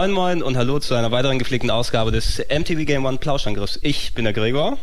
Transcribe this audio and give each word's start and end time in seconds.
Moin 0.00 0.12
Moin 0.12 0.42
und 0.42 0.56
hallo 0.56 0.78
zu 0.78 0.94
einer 0.94 1.10
weiteren 1.10 1.38
gepflegten 1.38 1.70
Ausgabe 1.70 2.10
des 2.10 2.38
MTV 2.38 2.86
Game 2.86 3.04
One 3.04 3.18
Plauschangriffs. 3.18 3.78
Ich 3.82 4.14
bin 4.14 4.24
der 4.24 4.32
Gregor. 4.32 4.78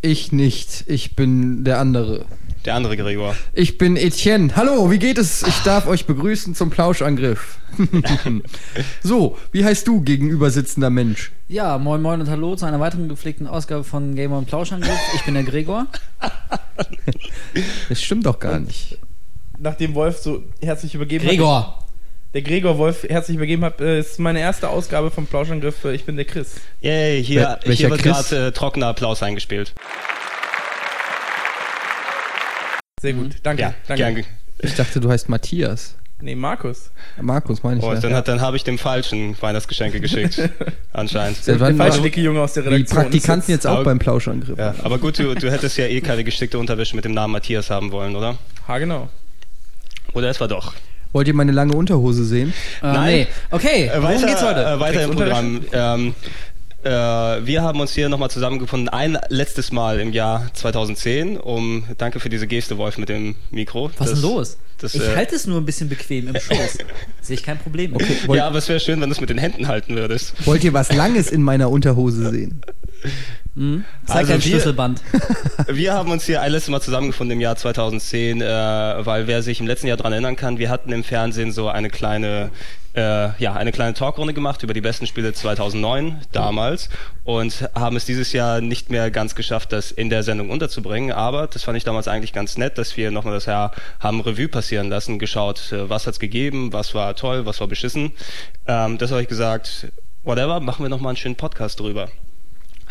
Ich 0.00 0.32
nicht, 0.32 0.84
ich 0.86 1.14
bin 1.14 1.62
der 1.62 1.78
andere. 1.78 2.24
Der 2.64 2.74
andere 2.76 2.96
Gregor. 2.96 3.36
Ich 3.52 3.76
bin 3.76 3.98
Etienne. 3.98 4.56
Hallo, 4.56 4.90
wie 4.90 4.98
geht 4.98 5.18
es? 5.18 5.42
Ich 5.42 5.58
darf 5.58 5.86
euch 5.86 6.06
begrüßen 6.06 6.54
zum 6.54 6.70
Plauschangriff. 6.70 7.58
so, 9.02 9.36
wie 9.50 9.62
heißt 9.62 9.86
du 9.86 10.00
gegenüber 10.00 10.50
sitzender 10.50 10.88
Mensch? 10.88 11.32
Ja, 11.48 11.76
moin 11.76 12.00
moin 12.00 12.22
und 12.22 12.30
hallo 12.30 12.56
zu 12.56 12.64
einer 12.64 12.80
weiteren 12.80 13.10
gepflegten 13.10 13.46
Ausgabe 13.46 13.84
von 13.84 14.14
Gamer 14.14 14.38
und 14.38 14.46
Plauschangriff. 14.46 14.98
Ich 15.14 15.22
bin 15.26 15.34
der 15.34 15.42
Gregor. 15.42 15.86
Das 17.90 18.02
stimmt 18.02 18.24
doch 18.24 18.40
gar 18.40 18.58
nicht. 18.58 18.96
Nachdem 19.58 19.94
Wolf 19.94 20.16
so 20.16 20.42
herzlich 20.62 20.94
übergeben 20.94 21.24
hat. 21.24 21.30
Gregor. 21.30 21.82
Der 22.34 22.40
Gregor 22.42 22.78
Wolf 22.78 23.02
herzlich 23.04 23.36
übergeben 23.36 23.62
hat, 23.64 23.80
äh, 23.80 23.98
ist 24.00 24.18
meine 24.18 24.40
erste 24.40 24.68
Ausgabe 24.70 25.10
vom 25.10 25.26
Plauschangriff. 25.26 25.84
Äh, 25.84 25.94
Ich 25.94 26.04
bin 26.04 26.16
der 26.16 26.24
Chris. 26.24 26.54
Yay, 26.80 27.22
hier, 27.22 27.58
Wel- 27.64 27.72
hier 27.74 27.90
wird 27.90 28.02
gerade 28.02 28.46
äh, 28.46 28.52
trockener 28.52 28.86
Applaus 28.86 29.22
eingespielt. 29.22 29.74
Sehr 33.00 33.12
gut, 33.14 33.32
danke. 33.42 33.62
Ja, 33.62 33.74
danke. 33.88 34.02
gern. 34.02 34.14
ge- 34.14 34.24
Ich 34.60 34.74
dachte, 34.74 35.00
du 35.00 35.10
heißt 35.10 35.28
Matthias. 35.28 35.96
Nee, 36.20 36.36
Markus. 36.36 36.92
Markus, 37.20 37.64
meine 37.64 37.80
ich. 37.80 37.84
Oh, 37.84 37.92
ja. 37.92 38.22
dann 38.22 38.40
habe 38.40 38.56
ich 38.56 38.62
dem 38.62 38.78
falschen 38.78 39.36
Weihnachtsgeschenke 39.42 40.00
geschickt. 40.00 40.40
Anscheinend. 40.92 41.44
Der 41.48 41.58
wann 41.58 41.76
falsche 41.76 42.00
dicke 42.00 42.20
Junge 42.20 42.40
aus 42.40 42.52
der 42.52 42.62
die 42.62 42.68
Redaktion. 42.68 43.00
Praktikanten 43.02 43.50
jetzt 43.50 43.66
auch 43.66 43.74
Aber- 43.76 43.84
beim 43.84 43.98
Plauschangriff? 43.98 44.56
Ja, 44.56 44.74
aber 44.84 44.98
gut, 44.98 45.18
du, 45.18 45.34
du 45.34 45.50
hättest 45.50 45.76
ja 45.78 45.86
eh 45.86 46.00
keine 46.00 46.22
gestickte 46.22 46.58
Unterwäsche 46.60 46.94
mit 46.94 47.04
dem 47.04 47.12
Namen 47.12 47.32
Matthias 47.32 47.70
haben 47.70 47.90
wollen, 47.90 48.14
oder? 48.14 48.38
Ha, 48.68 48.78
genau. 48.78 49.08
Oder 50.14 50.30
es 50.30 50.38
war 50.40 50.46
doch. 50.46 50.72
Wollt 51.12 51.28
ihr 51.28 51.34
meine 51.34 51.52
lange 51.52 51.74
Unterhose 51.74 52.24
sehen? 52.24 52.52
Äh, 52.82 52.86
Nein. 52.86 53.14
Nee. 53.16 53.26
Okay, 53.50 53.86
Äh, 53.92 54.02
worum 54.02 54.24
geht's 54.26 54.42
heute? 54.42 54.64
Äh, 54.64 54.80
weiter 54.80 55.02
im 55.04 55.10
Programm. 55.10 55.60
Ähm, 55.72 56.14
äh, 56.84 56.90
wir 56.90 57.62
haben 57.62 57.80
uns 57.80 57.92
hier 57.94 58.08
nochmal 58.08 58.30
zusammengefunden, 58.30 58.88
ein 58.88 59.18
letztes 59.28 59.70
Mal 59.72 60.00
im 60.00 60.12
Jahr 60.12 60.46
2010, 60.54 61.36
um, 61.36 61.84
danke 61.98 62.18
für 62.18 62.28
diese 62.28 62.46
Geste, 62.48 62.76
Wolf, 62.78 62.98
mit 62.98 63.08
dem 63.08 63.36
Mikro. 63.50 63.90
Was 63.98 64.08
ist 64.08 64.14
Das- 64.14 64.20
denn 64.20 64.30
los? 64.30 64.56
das, 64.78 64.94
ich 64.96 65.02
äh, 65.02 65.14
halte 65.14 65.36
es 65.36 65.46
nur 65.46 65.58
ein 65.60 65.64
bisschen 65.64 65.88
bequem 65.88 66.28
im 66.28 66.34
Schoß. 66.40 66.78
Sehe 67.20 67.34
ich 67.36 67.42
kein 67.44 67.58
Problem. 67.58 67.94
Okay, 67.94 68.16
wollt, 68.26 68.38
Ja, 68.38 68.48
aber 68.48 68.58
es 68.58 68.68
wäre 68.68 68.80
schön, 68.80 69.00
wenn 69.00 69.08
du 69.10 69.14
es 69.14 69.20
mit 69.20 69.30
den 69.30 69.38
Händen 69.38 69.68
halten 69.68 69.94
würdest. 69.94 70.34
wollt 70.44 70.64
ihr 70.64 70.72
was 70.72 70.92
Langes 70.92 71.30
in 71.30 71.42
meiner 71.42 71.70
Unterhose 71.70 72.30
sehen? 72.30 72.62
Hm? 73.54 73.84
Zeig 74.06 74.16
Also 74.16 74.32
dein 74.32 74.44
wir- 74.44 74.50
Schlüsselband. 74.50 75.02
Wir 75.68 75.92
haben 75.92 76.10
uns 76.10 76.24
hier 76.24 76.40
ein 76.40 76.50
letztes 76.52 76.70
Mal 76.70 76.80
zusammengefunden 76.80 77.36
im 77.36 77.40
Jahr 77.40 77.54
2010, 77.56 78.40
äh, 78.40 78.44
weil 78.46 79.26
wer 79.26 79.42
sich 79.42 79.60
im 79.60 79.66
letzten 79.66 79.86
Jahr 79.86 79.96
daran 79.96 80.12
erinnern 80.12 80.36
kann, 80.36 80.58
wir 80.58 80.70
hatten 80.70 80.90
im 80.90 81.04
Fernsehen 81.04 81.52
so 81.52 81.68
eine 81.68 81.88
kleine, 81.88 82.50
äh, 82.94 83.30
ja, 83.40 83.52
eine 83.54 83.70
kleine 83.70 83.94
Talkrunde 83.94 84.32
gemacht 84.34 84.62
über 84.62 84.74
die 84.74 84.80
besten 84.80 85.06
Spiele 85.06 85.32
2009 85.34 86.22
damals 86.32 86.88
und 87.24 87.68
haben 87.74 87.96
es 87.96 88.06
dieses 88.06 88.32
Jahr 88.32 88.60
nicht 88.60 88.90
mehr 88.90 89.10
ganz 89.10 89.34
geschafft, 89.34 89.72
das 89.72 89.92
in 89.92 90.08
der 90.10 90.22
Sendung 90.24 90.50
unterzubringen. 90.50 91.12
Aber 91.12 91.46
das 91.46 91.62
fand 91.62 91.76
ich 91.76 91.84
damals 91.84 92.08
eigentlich 92.08 92.32
ganz 92.32 92.56
nett, 92.58 92.78
dass 92.78 92.96
wir 92.96 93.10
nochmal 93.10 93.34
das 93.34 93.46
Jahr 93.46 93.72
haben 94.00 94.20
Revue 94.22 94.48
passieren 94.48 94.88
lassen, 94.88 95.18
geschaut, 95.18 95.72
äh, 95.72 95.88
was 95.88 96.06
hat's 96.06 96.18
gegeben, 96.18 96.72
was 96.72 96.94
war 96.94 97.14
toll, 97.14 97.46
was 97.46 97.60
war 97.60 97.68
beschissen. 97.68 98.12
Ähm, 98.66 98.98
das 98.98 99.10
habe 99.10 99.22
ich 99.22 99.28
gesagt, 99.28 99.88
whatever, 100.24 100.58
machen 100.60 100.84
wir 100.84 100.88
nochmal 100.88 101.10
einen 101.10 101.16
schönen 101.18 101.36
Podcast 101.36 101.78
drüber. 101.80 102.08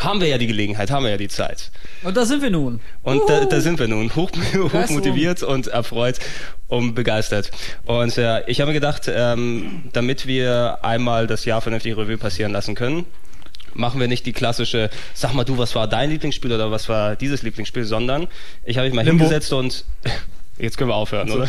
Haben 0.01 0.19
wir 0.19 0.27
ja 0.27 0.39
die 0.39 0.47
Gelegenheit, 0.47 0.89
haben 0.89 1.03
wir 1.03 1.11
ja 1.11 1.17
die 1.17 1.27
Zeit. 1.27 1.71
Und 2.01 2.17
da 2.17 2.25
sind 2.25 2.41
wir 2.41 2.49
nun. 2.49 2.79
Und 3.03 3.21
da, 3.29 3.45
da 3.45 3.61
sind 3.61 3.77
wir 3.77 3.87
nun, 3.87 4.15
hoch, 4.15 4.31
hoch 4.55 4.89
motiviert 4.89 5.43
und 5.43 5.67
erfreut 5.67 6.17
und 6.67 6.95
begeistert. 6.95 7.51
Und 7.85 8.17
äh, 8.17 8.43
ich 8.49 8.61
habe 8.61 8.71
mir 8.71 8.73
gedacht, 8.73 9.03
ähm, 9.13 9.83
damit 9.93 10.25
wir 10.25 10.79
einmal 10.81 11.27
das 11.27 11.45
Jahr 11.45 11.61
vernünftig 11.61 11.95
Revue 11.95 12.17
passieren 12.17 12.51
lassen 12.51 12.73
können, 12.73 13.05
machen 13.75 13.99
wir 13.99 14.07
nicht 14.07 14.25
die 14.25 14.33
klassische, 14.33 14.89
sag 15.13 15.33
mal 15.33 15.43
du, 15.43 15.59
was 15.59 15.75
war 15.75 15.87
dein 15.87 16.09
Lieblingsspiel 16.09 16.51
oder 16.51 16.71
was 16.71 16.89
war 16.89 17.15
dieses 17.15 17.43
Lieblingsspiel, 17.43 17.85
sondern 17.85 18.27
ich 18.63 18.77
habe 18.77 18.87
mich 18.87 18.95
mal 18.95 19.05
Limbo. 19.05 19.23
hingesetzt 19.23 19.53
und 19.53 19.85
jetzt 20.57 20.77
können 20.77 20.89
wir 20.89 20.95
aufhören, 20.95 21.29
oder? 21.29 21.47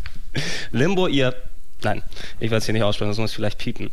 Limbo, 0.72 1.06
ihr, 1.06 1.34
nein, 1.82 2.02
ich 2.40 2.50
werde 2.50 2.56
es 2.56 2.64
hier 2.64 2.72
nicht 2.72 2.82
aussprechen, 2.82 3.10
das 3.10 3.18
muss 3.18 3.30
ich 3.30 3.36
vielleicht 3.36 3.58
piepen. 3.58 3.90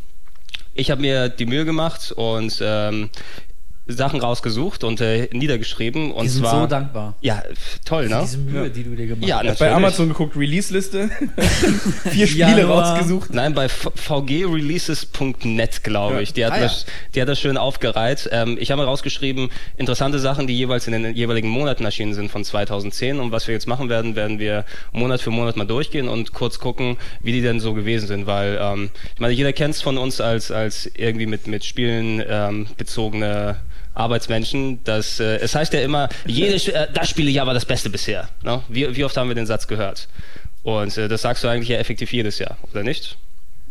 Ich 0.74 0.90
habe 0.90 1.02
mir 1.02 1.28
die 1.28 1.44
Mühe 1.44 1.66
gemacht 1.66 2.12
und 2.12 2.58
ähm, 2.62 3.10
Sachen 3.86 4.20
rausgesucht 4.20 4.84
und 4.84 5.00
äh, 5.00 5.28
niedergeschrieben. 5.32 6.12
Und 6.12 6.22
Wir 6.24 6.30
sind 6.30 6.42
zwar, 6.42 6.60
so 6.62 6.66
dankbar. 6.68 7.14
Ja, 7.20 7.42
toll, 7.84 8.08
ne? 8.08 8.20
Diese 8.22 8.38
Mühe, 8.38 8.70
die 8.70 8.84
du 8.84 8.94
dir 8.94 9.06
gemacht 9.08 9.28
Ja, 9.28 9.36
hast. 9.38 9.44
natürlich. 9.44 9.58
Bei 9.58 9.72
Amazon 9.72 10.08
geguckt, 10.08 10.36
Release-Liste. 10.36 11.10
Vier 12.10 12.26
Ja, 12.26 12.48
Spiele 12.48 12.64
rausgesucht. 12.66 13.34
Nein, 13.34 13.54
bei 13.54 13.68
vgreleases.net, 13.68 15.84
glaube 15.84 16.14
Ja. 16.16 16.20
ich. 16.20 16.32
Die 16.32 16.44
hat, 16.44 16.52
Ah, 16.52 16.56
ja. 16.56 16.62
das, 16.62 16.86
die 17.14 17.20
hat 17.20 17.28
das 17.28 17.40
schön 17.40 17.56
aufgereiht. 17.56 18.28
Ähm, 18.32 18.56
ich 18.60 18.70
habe 18.70 18.82
mir 18.82 18.86
rausgeschrieben, 18.88 19.50
interessante 19.76 20.18
Sachen, 20.18 20.46
die 20.46 20.56
jeweils 20.56 20.86
in 20.86 20.92
den 20.92 21.14
jeweiligen 21.14 21.48
Monaten 21.48 21.84
erschienen 21.84 22.14
sind 22.14 22.30
von 22.30 22.44
2010. 22.44 23.18
Und 23.20 23.32
was 23.32 23.46
wir 23.48 23.54
jetzt 23.54 23.66
machen 23.66 23.88
werden, 23.88 24.16
werden 24.16 24.38
wir 24.38 24.64
Monat 24.92 25.20
für 25.20 25.30
Monat 25.30 25.56
mal 25.56 25.64
durchgehen 25.66 26.08
und 26.08 26.32
kurz 26.32 26.58
gucken, 26.58 26.96
wie 27.20 27.32
die 27.32 27.42
denn 27.42 27.60
so 27.60 27.74
gewesen 27.74 28.06
sind. 28.06 28.26
Weil, 28.26 28.58
ähm, 28.60 28.90
ich 29.14 29.20
meine, 29.20 29.34
jeder 29.34 29.52
kennt 29.52 29.74
es 29.74 29.82
von 29.82 29.98
uns 29.98 30.20
als, 30.20 30.50
als 30.50 30.90
irgendwie 30.94 31.26
mit, 31.26 31.46
mit 31.46 31.64
Spielen 31.64 32.22
ähm, 32.28 32.66
bezogene 32.76 33.56
Arbeitsmenschen, 33.94 34.82
dass 34.84 35.20
äh, 35.20 35.36
es 35.36 35.54
heißt 35.54 35.72
ja 35.72 35.80
immer, 35.80 36.08
jedes, 36.26 36.68
äh, 36.68 36.88
das 36.92 37.10
Spielejahr 37.10 37.46
war 37.46 37.54
das 37.54 37.64
Beste 37.64 37.90
bisher. 37.90 38.28
Ne? 38.42 38.62
Wie, 38.68 38.96
wie 38.96 39.04
oft 39.04 39.16
haben 39.16 39.28
wir 39.28 39.34
den 39.34 39.46
Satz 39.46 39.66
gehört? 39.66 40.08
Und 40.62 40.96
äh, 40.96 41.08
das 41.08 41.22
sagst 41.22 41.44
du 41.44 41.48
eigentlich 41.48 41.68
ja 41.68 41.78
effektiv 41.78 42.12
jedes 42.12 42.38
Jahr, 42.38 42.56
oder 42.70 42.82
nicht? 42.82 43.18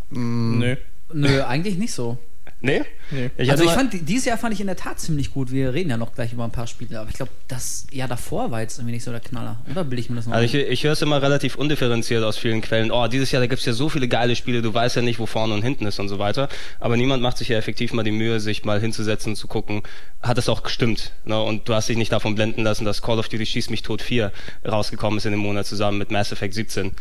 Nö. 0.10 0.76
Nö, 1.14 1.44
eigentlich 1.44 1.78
nicht 1.78 1.94
so. 1.94 2.18
Nee? 2.62 2.84
Nee. 3.10 3.32
Ich 3.38 3.50
also 3.50 3.64
ich 3.64 3.72
fand, 3.72 3.92
dieses 4.08 4.26
Jahr 4.26 4.38
fand 4.38 4.54
ich 4.54 4.62
in 4.62 4.68
der 4.68 4.76
Tat 4.76 5.00
ziemlich 5.00 5.34
gut. 5.34 5.52
Wir 5.52 5.74
reden 5.74 5.90
ja 5.90 5.98
noch 5.98 6.14
gleich 6.14 6.32
über 6.32 6.44
ein 6.44 6.52
paar 6.52 6.68
Spiele, 6.68 7.00
aber 7.00 7.10
ich 7.10 7.16
glaube, 7.16 7.32
das 7.48 7.88
Jahr 7.92 8.08
davor 8.08 8.52
war 8.52 8.62
jetzt 8.62 8.78
irgendwie 8.78 8.94
nicht 8.94 9.04
so 9.04 9.10
der 9.10 9.20
Knaller. 9.20 9.60
Oder 9.70 9.84
bilde 9.84 10.02
ich 10.02 10.10
mir 10.12 10.18
das 10.18 10.28
noch 10.28 10.34
also 10.34 10.46
ich, 10.46 10.54
ich 10.54 10.84
höre 10.84 10.92
es 10.92 11.02
immer 11.02 11.22
relativ 11.22 11.56
undifferenziert 11.56 12.24
aus 12.24 12.38
vielen 12.38 12.62
Quellen. 12.62 12.92
Oh, 12.92 13.08
dieses 13.08 13.32
Jahr, 13.32 13.42
da 13.42 13.48
gibt's 13.48 13.66
ja 13.66 13.74
so 13.74 13.90
viele 13.90 14.08
geile 14.08 14.36
Spiele, 14.36 14.62
du 14.62 14.72
weißt 14.72 14.96
ja 14.96 15.02
nicht, 15.02 15.20
wo 15.20 15.26
vorne 15.26 15.56
und 15.56 15.64
hinten 15.64 15.88
ist 15.88 16.00
und 16.00 16.08
so 16.08 16.20
weiter. 16.20 16.50
Aber 16.80 16.98
niemand 16.98 17.24
macht 17.24 17.38
sich 17.38 17.48
ja 17.48 17.58
effektiv 17.58 17.94
mal 17.94 18.04
die 18.04 18.12
Mühe, 18.12 18.40
sich 18.40 18.64
mal 18.64 18.80
hinzusetzen 18.80 19.32
und 19.32 19.36
zu 19.38 19.48
gucken, 19.48 19.82
hat 20.22 20.38
es 20.38 20.48
auch 20.48 20.62
gestimmt. 20.62 21.14
Ne? 21.26 21.42
Und 21.42 21.68
du 21.68 21.74
hast 21.74 21.90
dich 21.90 21.98
nicht 21.98 22.12
davon 22.12 22.36
blenden 22.36 22.64
lassen, 22.64 22.86
dass 22.86 23.02
Call 23.02 23.18
of 23.18 23.28
Duty 23.28 23.46
Schieß 23.46 23.72
mich 23.72 23.82
tot 23.82 24.04
4 24.04 24.32
rausgekommen 24.68 25.18
ist 25.18 25.26
in 25.26 25.32
dem 25.32 25.40
Monat 25.40 25.66
zusammen 25.66 25.98
mit 25.98 26.12
Mass 26.12 26.32
Effect 26.32 26.54
17. 26.54 26.92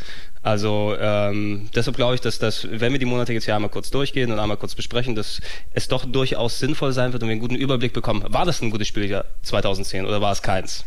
Also 0.42 0.96
ähm, 0.98 1.68
deshalb 1.74 1.96
glaube 1.96 2.14
ich, 2.14 2.22
dass 2.22 2.38
das, 2.38 2.66
wenn 2.70 2.92
wir 2.92 2.98
die 2.98 3.04
Monate 3.04 3.32
jetzt 3.32 3.44
hier 3.44 3.54
einmal 3.54 3.70
kurz 3.70 3.90
durchgehen 3.90 4.32
und 4.32 4.38
einmal 4.38 4.56
kurz 4.56 4.74
besprechen, 4.74 5.14
dass 5.14 5.40
es 5.72 5.88
doch 5.88 6.06
durchaus 6.06 6.58
sinnvoll 6.58 6.92
sein 6.92 7.12
wird 7.12 7.22
und 7.22 7.28
wir 7.28 7.32
einen 7.32 7.40
guten 7.40 7.56
Überblick 7.56 7.92
bekommen. 7.92 8.24
War 8.26 8.46
das 8.46 8.62
ein 8.62 8.70
gutes 8.70 8.88
Spieljahr 8.88 9.26
2010 9.42 10.06
oder 10.06 10.22
war 10.22 10.32
es 10.32 10.40
keins? 10.40 10.84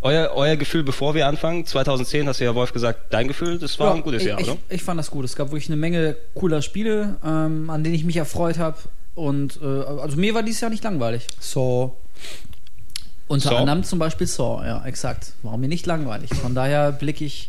Euer, 0.00 0.32
euer 0.34 0.56
Gefühl, 0.56 0.82
bevor 0.82 1.14
wir 1.14 1.26
anfangen, 1.26 1.64
2010 1.64 2.28
hast 2.28 2.40
du 2.40 2.44
ja 2.44 2.54
Wolf 2.54 2.72
gesagt, 2.72 3.12
dein 3.12 3.28
Gefühl, 3.28 3.58
das 3.58 3.78
war 3.78 3.94
ein 3.94 4.02
gutes 4.02 4.22
ich, 4.22 4.28
Jahr, 4.28 4.40
ich, 4.40 4.48
oder? 4.48 4.58
ich 4.68 4.82
fand 4.82 4.98
das 4.98 5.10
gut. 5.10 5.24
Es 5.24 5.36
gab 5.36 5.48
wirklich 5.50 5.68
eine 5.68 5.76
Menge 5.76 6.16
cooler 6.34 6.62
Spiele, 6.62 7.16
ähm, 7.24 7.70
an 7.70 7.84
denen 7.84 7.94
ich 7.94 8.04
mich 8.04 8.16
erfreut 8.16 8.58
habe. 8.58 8.76
Und 9.14 9.60
äh, 9.62 9.66
also 9.66 10.16
mir 10.16 10.34
war 10.34 10.42
dieses 10.42 10.60
Jahr 10.60 10.70
nicht 10.70 10.84
langweilig. 10.84 11.26
So. 11.38 11.96
Unter 13.28 13.50
Saw? 13.50 13.56
anderem 13.56 13.84
zum 13.84 13.98
Beispiel 13.98 14.26
Saw, 14.26 14.64
ja, 14.64 14.84
exakt. 14.84 15.32
War 15.42 15.56
mir 15.56 15.68
nicht 15.68 15.86
langweilig. 15.86 16.30
Von 16.34 16.54
daher 16.54 16.92
blicke 16.92 17.24
ich 17.24 17.48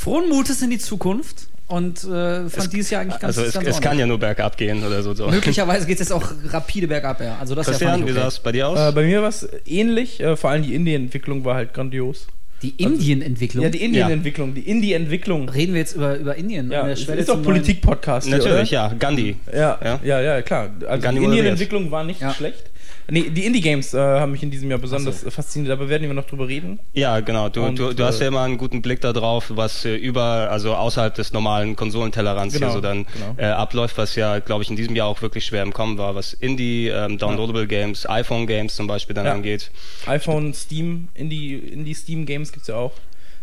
frohen 0.00 0.28
Mutes 0.28 0.62
in 0.62 0.70
die 0.70 0.78
Zukunft 0.78 1.48
und 1.66 2.02
äh, 2.04 2.48
fand 2.48 2.72
dieses 2.72 2.90
Jahr 2.90 3.02
eigentlich 3.02 3.20
ganz 3.20 3.36
also 3.36 3.48
es, 3.48 3.54
ganz 3.54 3.68
es 3.68 3.80
kann 3.80 3.98
ja 3.98 4.06
nur 4.06 4.18
bergab 4.18 4.56
gehen 4.56 4.82
oder 4.84 5.02
so. 5.02 5.14
so. 5.14 5.28
Möglicherweise 5.28 5.86
geht 5.86 6.00
es 6.00 6.08
jetzt 6.08 6.12
auch 6.12 6.32
rapide 6.48 6.88
bergab, 6.88 7.20
ja. 7.20 7.36
Also 7.38 7.54
das 7.54 7.66
Christian, 7.66 7.92
fand 7.92 8.06
wie 8.06 8.08
ich 8.08 8.14
sah 8.14 8.22
okay. 8.22 8.28
es 8.28 8.38
bei 8.40 8.52
dir 8.52 8.68
aus? 8.68 8.78
Äh, 8.78 8.92
bei 8.92 9.04
mir 9.04 9.20
war 9.22 9.28
es 9.28 9.46
ähnlich. 9.66 10.20
Äh, 10.20 10.36
vor 10.36 10.50
allem 10.50 10.62
die 10.62 10.74
Indie-Entwicklung 10.74 11.44
war 11.44 11.54
halt 11.54 11.74
grandios. 11.74 12.26
Die 12.62 12.70
Indien-Entwicklung. 12.70 13.62
Ja, 13.62 13.70
die 13.70 13.82
Indien-Entwicklung, 13.82 14.54
die 14.54 14.68
Indie-Entwicklung. 14.68 15.48
Reden 15.48 15.72
wir 15.74 15.80
jetzt 15.80 15.96
über, 15.96 16.16
über 16.18 16.34
Indien? 16.34 16.70
Ja, 16.70 16.80
an 16.80 16.86
der 16.86 16.94
es 16.94 17.02
Schwelle 17.02 17.20
ist 17.20 17.28
doch 17.28 17.42
Politik-Podcast. 17.42 18.28
Natürlich, 18.28 18.52
oder? 18.52 18.64
ja. 18.64 18.92
Gandhi. 18.98 19.36
Ja, 19.52 19.78
Ja? 19.82 20.00
ja, 20.02 20.20
ja, 20.20 20.42
klar. 20.42 20.70
Also 20.86 21.02
Gar 21.02 21.12
die 21.12 21.24
Indien-Entwicklung 21.24 21.90
war 21.90 22.04
nicht 22.04 22.20
Ja. 22.20 22.34
schlecht. 22.34 22.69
Nee, 23.10 23.30
die 23.30 23.44
Indie-Games 23.44 23.94
äh, 23.94 23.98
haben 23.98 24.32
mich 24.32 24.42
in 24.42 24.50
diesem 24.50 24.70
Jahr 24.70 24.78
besonders 24.78 25.24
äh, 25.24 25.30
fasziniert, 25.30 25.72
aber 25.72 25.88
werden 25.88 26.06
wir 26.06 26.14
noch 26.14 26.26
drüber 26.26 26.48
reden. 26.48 26.78
Ja, 26.92 27.20
genau. 27.20 27.48
Du, 27.48 27.62
Und, 27.64 27.78
du, 27.78 27.92
du 27.92 28.04
hast 28.04 28.18
äh, 28.20 28.22
ja 28.24 28.28
immer 28.28 28.42
einen 28.42 28.56
guten 28.58 28.82
Blick 28.82 29.00
darauf, 29.00 29.46
was 29.54 29.84
äh, 29.84 29.94
über, 29.96 30.48
also 30.50 30.74
außerhalb 30.74 31.14
des 31.14 31.32
normalen 31.32 31.76
Konsolentellerrands 31.76 32.54
Genau, 32.54 32.66
hier 32.68 32.74
so 32.74 32.80
dann 32.80 33.06
genau. 33.12 33.34
äh, 33.36 33.46
abläuft, 33.46 33.98
was 33.98 34.14
ja, 34.16 34.38
glaube 34.38 34.62
ich, 34.62 34.70
in 34.70 34.76
diesem 34.76 34.94
Jahr 34.96 35.08
auch 35.08 35.20
wirklich 35.22 35.44
schwer 35.44 35.62
im 35.62 35.72
Kommen 35.72 35.98
war, 35.98 36.14
was 36.14 36.32
Indie, 36.32 36.88
ähm, 36.88 37.18
Downloadable 37.18 37.66
Games, 37.66 38.08
iPhone 38.08 38.46
Games 38.46 38.74
zum 38.76 38.86
Beispiel 38.86 39.14
dann 39.14 39.26
Ja. 39.26 39.32
angeht. 39.32 39.70
iPhone, 40.06 40.54
Steam, 40.54 41.08
Indie, 41.14 41.54
Indie 41.56 41.94
Steam 41.94 42.26
Games 42.26 42.52
gibt's 42.52 42.68
ja 42.68 42.76
auch. 42.76 42.92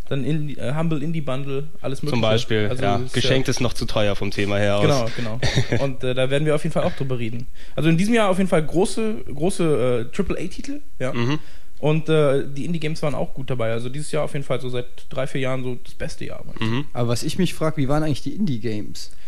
Dann 0.09 0.23
Indie, 0.23 0.57
äh, 0.57 0.73
Humble 0.73 1.01
Indie 1.03 1.21
Bundle, 1.21 1.67
alles 1.81 2.01
mögliche. 2.01 2.13
Zum 2.13 2.21
Beispiel, 2.21 2.67
Also 2.69 2.83
ja. 2.83 2.97
es 2.97 3.03
ist 3.05 3.13
Geschenkt 3.13 3.49
ist 3.49 3.59
noch 3.59 3.73
zu 3.73 3.85
teuer 3.85 4.15
vom 4.15 4.31
Thema 4.31 4.57
her 4.57 4.77
aus. 4.77 4.83
Genau, 4.83 5.07
genau. 5.15 5.39
Und 5.83 6.03
äh, 6.03 6.13
da 6.13 6.29
werden 6.29 6.45
wir 6.45 6.55
auf 6.55 6.63
jeden 6.63 6.73
Fall 6.73 6.83
auch 6.83 6.93
drüber 6.93 7.19
reden. 7.19 7.47
Also 7.75 7.89
in 7.89 7.97
diesem 7.97 8.13
Jahr 8.13 8.29
auf 8.29 8.37
jeden 8.37 8.49
Fall 8.49 8.63
große, 8.63 9.25
große 9.33 10.09
äh, 10.13 10.21
AAA-Titel. 10.21 10.81
Ja. 10.99 11.13
Mhm. 11.13 11.39
Und 11.79 12.09
äh, 12.09 12.43
die 12.47 12.65
Indie-Games 12.65 13.01
waren 13.03 13.13
auch 13.13 13.33
gut 13.33 13.49
dabei. 13.49 13.71
Also 13.71 13.89
dieses 13.89 14.11
Jahr 14.11 14.23
auf 14.23 14.33
jeden 14.33 14.45
Fall 14.45 14.59
so 14.59 14.69
seit 14.69 14.85
drei, 15.09 15.27
vier 15.27 15.41
Jahren 15.41 15.63
so 15.63 15.77
das 15.83 15.93
beste 15.93 16.25
Jahr. 16.25 16.43
Mhm. 16.59 16.85
Aber 16.93 17.09
was 17.09 17.23
ich 17.23 17.37
mich 17.37 17.53
frage, 17.53 17.77
wie 17.77 17.87
waren 17.87 18.03
eigentlich 18.03 18.23
die 18.23 18.33
Indie-Games? 18.33 19.11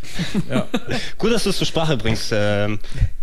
Ja. 0.49 0.65
Gut, 1.17 1.33
dass 1.33 1.43
du 1.43 1.49
es 1.49 1.57
zur 1.57 1.67
Sprache 1.67 1.97
bringst, 1.97 2.31
ähm, 2.33 2.79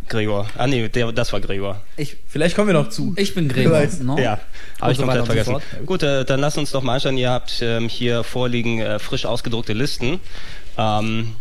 Gregor. 0.08 0.46
Ah 0.56 0.66
nee, 0.66 0.88
der, 0.88 1.10
das 1.10 1.32
war 1.32 1.40
Gregor. 1.40 1.82
Ich, 1.96 2.16
Vielleicht 2.28 2.54
kommen 2.54 2.68
wir 2.68 2.74
noch 2.74 2.90
zu. 2.90 3.14
ich 3.16 3.34
bin 3.34 3.48
Gregor. 3.48 3.82
No? 4.02 4.18
Ja, 4.18 4.38
habe 4.80 4.92
ich 4.92 4.98
so 4.98 5.06
weiter 5.06 5.20
komplett 5.20 5.46
vergessen. 5.46 5.86
Gut, 5.86 6.02
äh, 6.02 6.24
dann 6.24 6.40
lasst 6.40 6.58
uns 6.58 6.70
doch 6.70 6.82
mal 6.82 6.94
anschauen. 6.94 7.16
Ihr 7.16 7.30
habt 7.30 7.60
ähm, 7.62 7.88
hier 7.88 8.22
vorliegen 8.22 8.80
äh, 8.80 8.98
frisch 8.98 9.26
ausgedruckte 9.26 9.72
Listen. 9.72 10.20
Ähm, 10.78 11.34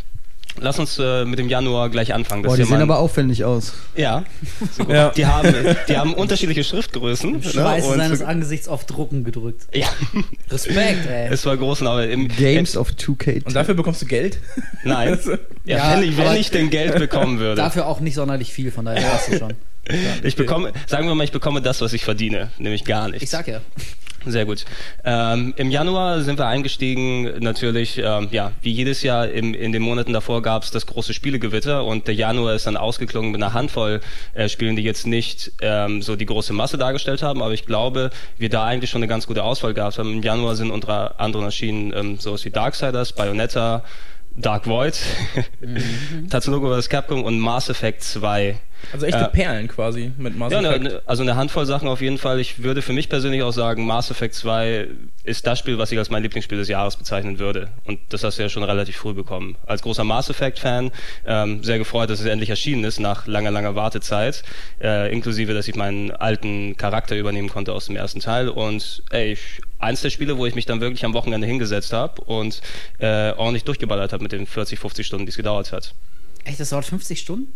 lass 0.59 0.79
uns 0.79 0.97
äh, 0.99 1.25
mit 1.25 1.39
dem 1.39 1.49
Januar 1.49 1.89
gleich 1.89 2.13
anfangen. 2.13 2.43
Das 2.43 2.51
Boah, 2.51 2.55
die 2.55 2.61
ja 2.63 2.67
sehen 2.67 2.81
aber 2.81 2.99
aufwendig 2.99 3.43
aus. 3.43 3.73
Ja, 3.95 4.23
Ja. 4.89 5.09
die 5.09 5.25
haben, 5.25 5.53
die 5.87 5.97
haben 5.97 6.13
unterschiedliche 6.13 6.63
Schriftgrößen. 6.63 7.41
Schweiß 7.43 7.87
ne? 7.89 7.95
Seines 7.97 8.21
Angesichts 8.21 8.67
auf 8.67 8.85
Drucken 8.85 9.23
gedrückt. 9.23 9.67
Ja, 9.73 9.87
Respekt, 10.49 11.07
ey. 11.07 11.29
es 11.31 11.45
war 11.45 11.57
groß, 11.57 11.83
aber 11.83 12.07
im 12.07 12.27
Games 12.27 12.77
of 12.77 12.91
2K. 12.91 13.45
Und 13.45 13.55
dafür 13.55 13.73
bekommst 13.75 14.01
du 14.01 14.05
Geld? 14.05 14.39
Nein. 14.83 15.17
Ja, 15.65 15.77
Ja, 15.77 15.97
wenn, 15.99 16.09
ich, 16.09 16.15
wenn 16.17 16.35
ich 16.35 16.51
denn 16.51 16.69
Geld 16.69 16.93
bekommen 16.99 17.39
würde. 17.39 17.55
Dafür 17.55 17.87
auch 17.87 17.99
nicht 17.99 18.13
sonderlich 18.13 18.53
viel, 18.53 18.69
von 18.71 18.85
daher 18.85 19.13
hast 19.13 19.31
du 19.31 19.37
schon. 19.39 19.53
Ich 20.23 20.35
bekomme, 20.35 20.73
sagen 20.87 21.07
wir 21.07 21.15
mal, 21.15 21.23
ich 21.23 21.31
bekomme 21.31 21.61
das, 21.61 21.81
was 21.81 21.93
ich 21.93 22.03
verdiene, 22.03 22.49
nämlich 22.57 22.85
gar 22.85 23.07
nichts. 23.07 23.23
Ich 23.23 23.29
sag 23.29 23.47
ja. 23.47 23.61
Sehr 24.27 24.45
gut. 24.45 24.65
Ähm, 25.03 25.53
Im 25.55 25.69
Januar 25.69 26.21
sind 26.21 26.39
wir 26.39 26.47
eingestiegen, 26.47 27.43
natürlich, 27.43 27.99
ähm, 27.99 28.27
ja, 28.31 28.53
wie 28.61 28.71
jedes 28.71 29.03
Jahr 29.03 29.29
im, 29.29 29.53
in 29.53 29.71
den 29.71 29.83
Monaten 29.83 30.13
davor 30.13 30.41
gab 30.41 30.63
es 30.63 30.71
das 30.71 30.87
große 30.87 31.13
Spielegewitter 31.13 31.85
und 31.85 32.07
der 32.07 32.15
Januar 32.15 32.55
ist 32.55 32.65
dann 32.65 32.75
ausgeklungen 32.75 33.31
mit 33.31 33.43
einer 33.43 33.53
Handvoll 33.53 34.01
äh, 34.33 34.49
Spielen, 34.49 34.75
die 34.75 34.81
jetzt 34.81 35.05
nicht 35.05 35.51
ähm, 35.61 36.01
so 36.01 36.15
die 36.15 36.25
große 36.25 36.53
Masse 36.53 36.79
dargestellt 36.79 37.21
haben, 37.21 37.43
aber 37.43 37.53
ich 37.53 37.67
glaube, 37.67 38.09
wir 38.39 38.49
da 38.49 38.65
eigentlich 38.65 38.89
schon 38.89 38.99
eine 38.99 39.07
ganz 39.07 39.27
gute 39.27 39.43
Auswahl 39.43 39.75
gehabt 39.75 39.99
haben. 39.99 40.11
Im 40.11 40.23
Januar 40.23 40.55
sind 40.55 40.71
unter 40.71 41.19
anderem 41.19 41.45
erschienen 41.45 41.93
ähm, 41.95 42.17
sowas 42.17 42.43
wie 42.45 42.49
Darksiders, 42.49 43.13
Bayonetta, 43.13 43.83
Dark 44.35 44.65
Void, 44.65 44.99
Tatsunoko 46.31 46.75
vs. 46.75 46.89
Capcom 46.89 47.23
und 47.23 47.39
Mass 47.39 47.69
Effect 47.69 48.03
2. 48.03 48.57
Also 48.93 49.05
echte 49.05 49.19
Äh, 49.21 49.29
Perlen 49.29 49.67
quasi 49.67 50.11
mit 50.17 50.37
Mass 50.37 50.51
Ja, 50.51 50.61
Effect. 50.61 50.83
ne, 50.83 51.01
also 51.05 51.23
eine 51.23 51.35
Handvoll 51.35 51.65
Sachen 51.65 51.87
auf 51.87 52.01
jeden 52.01 52.17
Fall. 52.17 52.39
Ich 52.39 52.61
würde 52.63 52.81
für 52.81 52.93
mich 52.93 53.09
persönlich 53.09 53.41
auch 53.43 53.51
sagen, 53.51 53.85
Mass 53.85 54.11
Effect 54.11 54.35
2 54.35 54.87
ist 55.23 55.47
das 55.47 55.57
Spiel, 55.59 55.77
was 55.77 55.91
ich 55.91 55.97
als 55.97 56.09
mein 56.09 56.21
Lieblingsspiel 56.21 56.57
des 56.57 56.67
Jahres 56.67 56.95
bezeichnen 56.95 57.39
würde. 57.39 57.69
Und 57.85 57.99
das 58.09 58.23
hast 58.23 58.37
du 58.37 58.43
ja 58.43 58.49
schon 58.49 58.63
relativ 58.63 58.95
früh 58.97 59.13
bekommen. 59.13 59.55
Als 59.65 59.81
großer 59.81 60.03
Mass 60.03 60.29
Effect-Fan 60.29 60.91
ähm, 61.25 61.63
sehr 61.63 61.77
gefreut, 61.79 62.09
dass 62.09 62.19
es 62.19 62.25
endlich 62.25 62.49
erschienen 62.49 62.83
ist 62.83 62.99
nach 62.99 63.25
langer, 63.27 63.51
langer 63.51 63.75
Wartezeit. 63.75 64.43
Äh, 64.81 65.11
inklusive, 65.11 65.53
dass 65.53 65.67
ich 65.67 65.75
meinen 65.75 66.11
alten 66.11 66.77
Charakter 66.77 67.15
übernehmen 67.15 67.49
konnte 67.49 67.73
aus 67.73 67.87
dem 67.87 67.95
ersten 67.95 68.19
Teil. 68.19 68.49
Und 68.49 69.03
ey, 69.09 69.33
ich, 69.33 69.61
eins 69.79 70.01
der 70.01 70.09
Spiele, 70.11 70.37
wo 70.37 70.45
ich 70.45 70.53
mich 70.55 70.65
dann 70.65 70.79
wirklich 70.81 71.05
am 71.05 71.13
Wochenende 71.13 71.47
hingesetzt 71.47 71.91
habe 71.93 72.21
und 72.21 72.61
äh, 72.99 73.31
ordentlich 73.33 73.63
durchgeballert 73.63 74.13
habe 74.13 74.21
mit 74.23 74.31
den 74.31 74.45
40, 74.45 74.77
50 74.79 75.05
Stunden, 75.07 75.25
die 75.25 75.31
es 75.31 75.37
gedauert 75.37 75.71
hat. 75.71 75.93
Echt, 76.43 76.59
das 76.59 76.69
dauert 76.69 76.85
50 76.85 77.19
Stunden? 77.19 77.51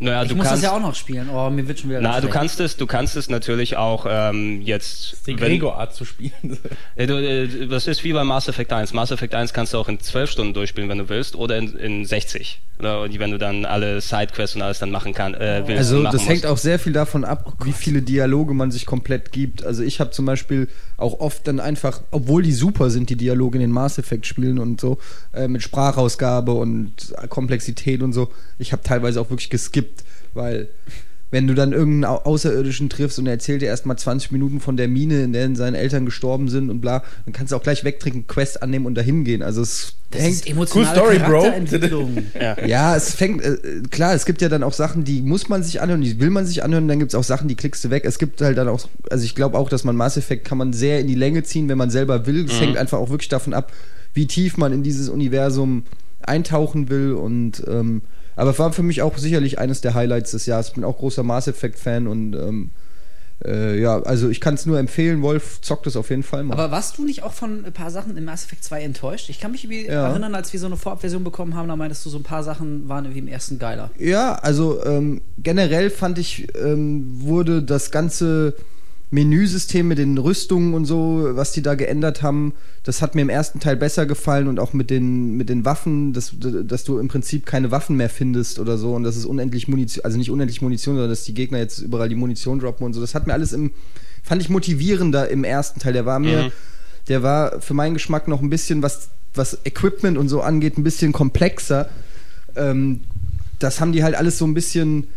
Naja, 0.00 0.22
ich 0.22 0.28
du 0.30 0.34
muss 0.34 0.46
kannst, 0.46 0.62
das 0.64 0.70
ja 0.70 0.76
auch 0.76 0.80
noch 0.80 0.94
spielen. 0.94 1.28
Oh, 1.28 1.50
mir 1.50 1.68
wird 1.68 1.78
schon 1.80 1.90
wieder 1.90 2.00
na, 2.00 2.20
du 2.22 2.28
kannst 2.28 2.58
es, 2.58 2.76
du 2.76 2.86
kannst 2.86 3.16
es 3.16 3.28
natürlich 3.28 3.76
auch 3.76 4.06
ähm, 4.08 4.62
jetzt. 4.62 5.26
die 5.26 5.32
wenn- 5.38 5.46
Gregor-Art 5.48 5.94
zu 5.94 6.04
spielen. 6.04 6.30
Du, 6.96 7.14
äh, 7.16 7.66
das 7.66 7.86
ist 7.86 8.04
wie 8.04 8.12
bei 8.12 8.24
Mass 8.24 8.48
Effect 8.48 8.72
1. 8.72 8.92
Mass 8.92 9.10
Effect 9.10 9.34
1 9.34 9.52
kannst 9.54 9.72
du 9.72 9.78
auch 9.78 9.88
in 9.88 10.00
12 10.00 10.30
Stunden 10.30 10.54
durchspielen, 10.54 10.88
wenn 10.90 10.98
du 10.98 11.08
willst, 11.08 11.34
oder 11.34 11.56
in, 11.56 11.74
in 11.76 12.04
60. 12.04 12.60
Oder, 12.78 13.02
und 13.02 13.18
wenn 13.18 13.30
du 13.30 13.38
dann 13.38 13.64
alle 13.64 14.00
Sidequests 14.00 14.56
und 14.56 14.62
alles 14.62 14.78
dann 14.78 14.90
machen 14.90 15.12
kann, 15.14 15.34
äh, 15.34 15.62
willst. 15.66 15.78
Also 15.78 16.02
das 16.02 16.26
hängt 16.26 16.42
musst. 16.42 16.46
auch 16.46 16.56
sehr 16.58 16.78
viel 16.78 16.92
davon 16.92 17.24
ab, 17.24 17.54
wie 17.64 17.72
viele 17.72 18.02
Dialoge 18.02 18.52
man 18.54 18.70
sich 18.70 18.86
komplett 18.86 19.32
gibt. 19.32 19.64
Also 19.64 19.82
ich 19.82 20.00
habe 20.00 20.10
zum 20.10 20.24
Beispiel 20.26 20.68
auch 20.96 21.20
oft 21.20 21.46
dann 21.46 21.60
einfach, 21.60 22.00
obwohl 22.10 22.42
die 22.42 22.52
super 22.52 22.90
sind, 22.90 23.08
die 23.10 23.16
Dialoge 23.16 23.56
in 23.56 23.62
den 23.62 23.70
Mass 23.70 23.98
Effect 23.98 24.26
Spielen 24.26 24.58
und 24.58 24.80
so, 24.80 24.98
äh, 25.34 25.48
mit 25.48 25.62
Sprachausgabe 25.62 26.52
und 26.52 26.92
Komplexität 27.28 28.02
und 28.02 28.12
so, 28.12 28.30
ich 28.58 28.72
habe 28.72 28.82
teilweise 28.82 29.20
auch 29.20 29.30
wirklich 29.30 29.50
geskippt, 29.50 29.89
weil 30.34 30.68
wenn 31.32 31.46
du 31.46 31.54
dann 31.54 31.72
irgendeinen 31.72 32.06
Au- 32.12 32.22
Außerirdischen 32.24 32.88
triffst 32.90 33.20
und 33.20 33.26
er 33.26 33.34
erzählt 33.34 33.62
dir 33.62 33.66
erstmal 33.66 33.96
20 33.96 34.32
Minuten 34.32 34.58
von 34.58 34.76
der 34.76 34.88
Mine, 34.88 35.22
in 35.22 35.32
der 35.32 35.54
seine 35.54 35.78
Eltern 35.78 36.04
gestorben 36.04 36.48
sind 36.48 36.70
und 36.70 36.80
bla, 36.80 37.04
dann 37.24 37.32
kannst 37.32 37.52
du 37.52 37.56
auch 37.56 37.62
gleich 37.62 37.84
wegtrinken, 37.84 38.26
Quest 38.26 38.64
annehmen 38.64 38.84
und 38.84 38.96
dahin 38.96 39.22
gehen. 39.22 39.40
Also 39.40 39.62
es 39.62 39.94
Das 40.10 40.22
hängt 40.22 40.34
ist 40.34 40.48
emotionale 40.50 40.88
Cool 40.90 40.96
Story, 40.96 41.18
Bro. 41.20 41.40
Charakterentwicklung. 41.42 42.18
Ja. 42.40 42.66
ja, 42.66 42.96
es 42.96 43.14
fängt, 43.14 43.44
äh, 43.44 43.58
klar, 43.92 44.12
es 44.14 44.24
gibt 44.24 44.42
ja 44.42 44.48
dann 44.48 44.64
auch 44.64 44.72
Sachen, 44.72 45.04
die 45.04 45.22
muss 45.22 45.48
man 45.48 45.62
sich 45.62 45.80
anhören, 45.80 46.00
die 46.00 46.18
will 46.18 46.30
man 46.30 46.46
sich 46.46 46.64
anhören, 46.64 46.88
dann 46.88 46.98
gibt 46.98 47.12
es 47.12 47.14
auch 47.14 47.22
Sachen, 47.22 47.46
die 47.46 47.54
klickst 47.54 47.84
du 47.84 47.90
weg. 47.90 48.04
Es 48.04 48.18
gibt 48.18 48.40
halt 48.40 48.58
dann 48.58 48.66
auch, 48.66 48.88
also 49.08 49.24
ich 49.24 49.36
glaube 49.36 49.56
auch, 49.56 49.68
dass 49.68 49.84
man 49.84 49.94
Mass 49.94 50.16
Effect 50.16 50.44
kann 50.44 50.58
man 50.58 50.72
sehr 50.72 50.98
in 50.98 51.06
die 51.06 51.14
Länge 51.14 51.44
ziehen, 51.44 51.68
wenn 51.68 51.78
man 51.78 51.90
selber 51.90 52.26
will. 52.26 52.46
Es 52.46 52.60
hängt 52.60 52.76
einfach 52.76 52.98
auch 52.98 53.10
wirklich 53.10 53.28
davon 53.28 53.54
ab, 53.54 53.70
wie 54.14 54.26
tief 54.26 54.56
man 54.56 54.72
in 54.72 54.82
dieses 54.82 55.08
Universum 55.08 55.84
eintauchen 56.22 56.88
will 56.88 57.12
und 57.12 57.62
ähm, 57.68 58.02
aber 58.40 58.58
war 58.58 58.72
für 58.72 58.82
mich 58.82 59.02
auch 59.02 59.16
sicherlich 59.18 59.58
eines 59.58 59.80
der 59.80 59.94
Highlights 59.94 60.30
des 60.32 60.46
Jahres. 60.46 60.68
Ich 60.68 60.74
bin 60.74 60.84
auch 60.84 60.96
großer 60.98 61.22
Mass 61.22 61.46
Effect-Fan 61.46 62.06
und 62.06 62.34
ähm, 62.34 62.70
äh, 63.44 63.80
ja, 63.80 64.00
also 64.02 64.28
ich 64.28 64.40
kann 64.40 64.54
es 64.54 64.66
nur 64.66 64.78
empfehlen, 64.78 65.22
Wolf 65.22 65.60
zockt 65.62 65.86
es 65.86 65.96
auf 65.96 66.10
jeden 66.10 66.22
Fall 66.22 66.44
mal. 66.44 66.54
Aber 66.54 66.70
warst 66.70 66.98
du 66.98 67.04
nicht 67.04 67.22
auch 67.22 67.32
von 67.32 67.64
ein 67.64 67.72
paar 67.72 67.90
Sachen 67.90 68.16
in 68.16 68.24
Mass 68.24 68.44
Effect 68.44 68.64
2 68.64 68.82
enttäuscht? 68.82 69.30
Ich 69.30 69.40
kann 69.40 69.52
mich 69.52 69.64
irgendwie 69.64 69.86
Ja. 69.86 70.08
erinnern, 70.08 70.34
als 70.34 70.52
wir 70.52 70.60
so 70.60 70.66
eine 70.66 70.76
Vorabversion 70.76 71.24
bekommen 71.24 71.54
haben, 71.54 71.68
da 71.68 71.76
meintest 71.76 72.04
du, 72.04 72.10
so 72.10 72.18
ein 72.18 72.22
paar 72.22 72.44
Sachen 72.44 72.88
waren 72.88 73.04
irgendwie 73.04 73.20
im 73.20 73.28
ersten 73.28 73.58
geiler. 73.58 73.90
Ja, 73.98 74.34
also 74.34 74.84
ähm, 74.84 75.22
generell 75.38 75.88
fand 75.90 76.18
ich, 76.18 76.48
ähm, 76.56 77.20
wurde 77.22 77.62
das 77.62 77.90
ganze 77.90 78.54
Menüsystem 79.12 79.88
mit 79.88 79.98
den 79.98 80.16
Rüstungen 80.18 80.72
und 80.74 80.84
so, 80.84 81.30
was 81.32 81.50
die 81.52 81.62
da 81.62 81.74
geändert 81.74 82.22
haben, 82.22 82.52
das 82.84 83.02
hat 83.02 83.14
mir 83.16 83.22
im 83.22 83.28
ersten 83.28 83.58
Teil 83.58 83.76
besser 83.76 84.06
gefallen 84.06 84.46
und 84.46 84.60
auch 84.60 84.72
mit 84.72 84.88
den, 84.88 85.36
mit 85.36 85.48
den 85.48 85.64
Waffen, 85.64 86.12
dass, 86.12 86.32
dass 86.38 86.84
du 86.84 86.98
im 86.98 87.08
Prinzip 87.08 87.44
keine 87.44 87.72
Waffen 87.72 87.96
mehr 87.96 88.08
findest 88.08 88.60
oder 88.60 88.78
so 88.78 88.94
und 88.94 89.02
dass 89.02 89.16
es 89.16 89.26
unendlich 89.26 89.66
Munition, 89.66 90.04
also 90.04 90.16
nicht 90.16 90.30
unendlich 90.30 90.62
Munition, 90.62 90.94
sondern 90.94 91.10
dass 91.10 91.24
die 91.24 91.34
Gegner 91.34 91.58
jetzt 91.58 91.80
überall 91.80 92.08
die 92.08 92.14
Munition 92.14 92.60
droppen 92.60 92.86
und 92.86 92.92
so. 92.92 93.00
Das 93.00 93.16
hat 93.16 93.26
mir 93.26 93.32
alles 93.32 93.52
im, 93.52 93.72
fand 94.22 94.40
ich 94.42 94.48
motivierender 94.48 95.28
im 95.28 95.42
ersten 95.42 95.80
Teil. 95.80 95.92
Der 95.92 96.06
war 96.06 96.20
mir, 96.20 96.44
Mhm. 96.44 96.52
der 97.08 97.22
war 97.24 97.60
für 97.60 97.74
meinen 97.74 97.94
Geschmack 97.94 98.28
noch 98.28 98.40
ein 98.40 98.50
bisschen, 98.50 98.80
was, 98.82 99.08
was 99.34 99.58
Equipment 99.64 100.18
und 100.18 100.28
so 100.28 100.40
angeht, 100.40 100.78
ein 100.78 100.84
bisschen 100.84 101.10
komplexer. 101.12 101.88
Ähm, 102.54 103.00
das 103.58 103.80
haben 103.80 103.92
die 103.92 104.04
halt 104.04 104.14
alles 104.14 104.38
so 104.38 104.46
ein 104.46 104.54
bisschen 104.54 105.08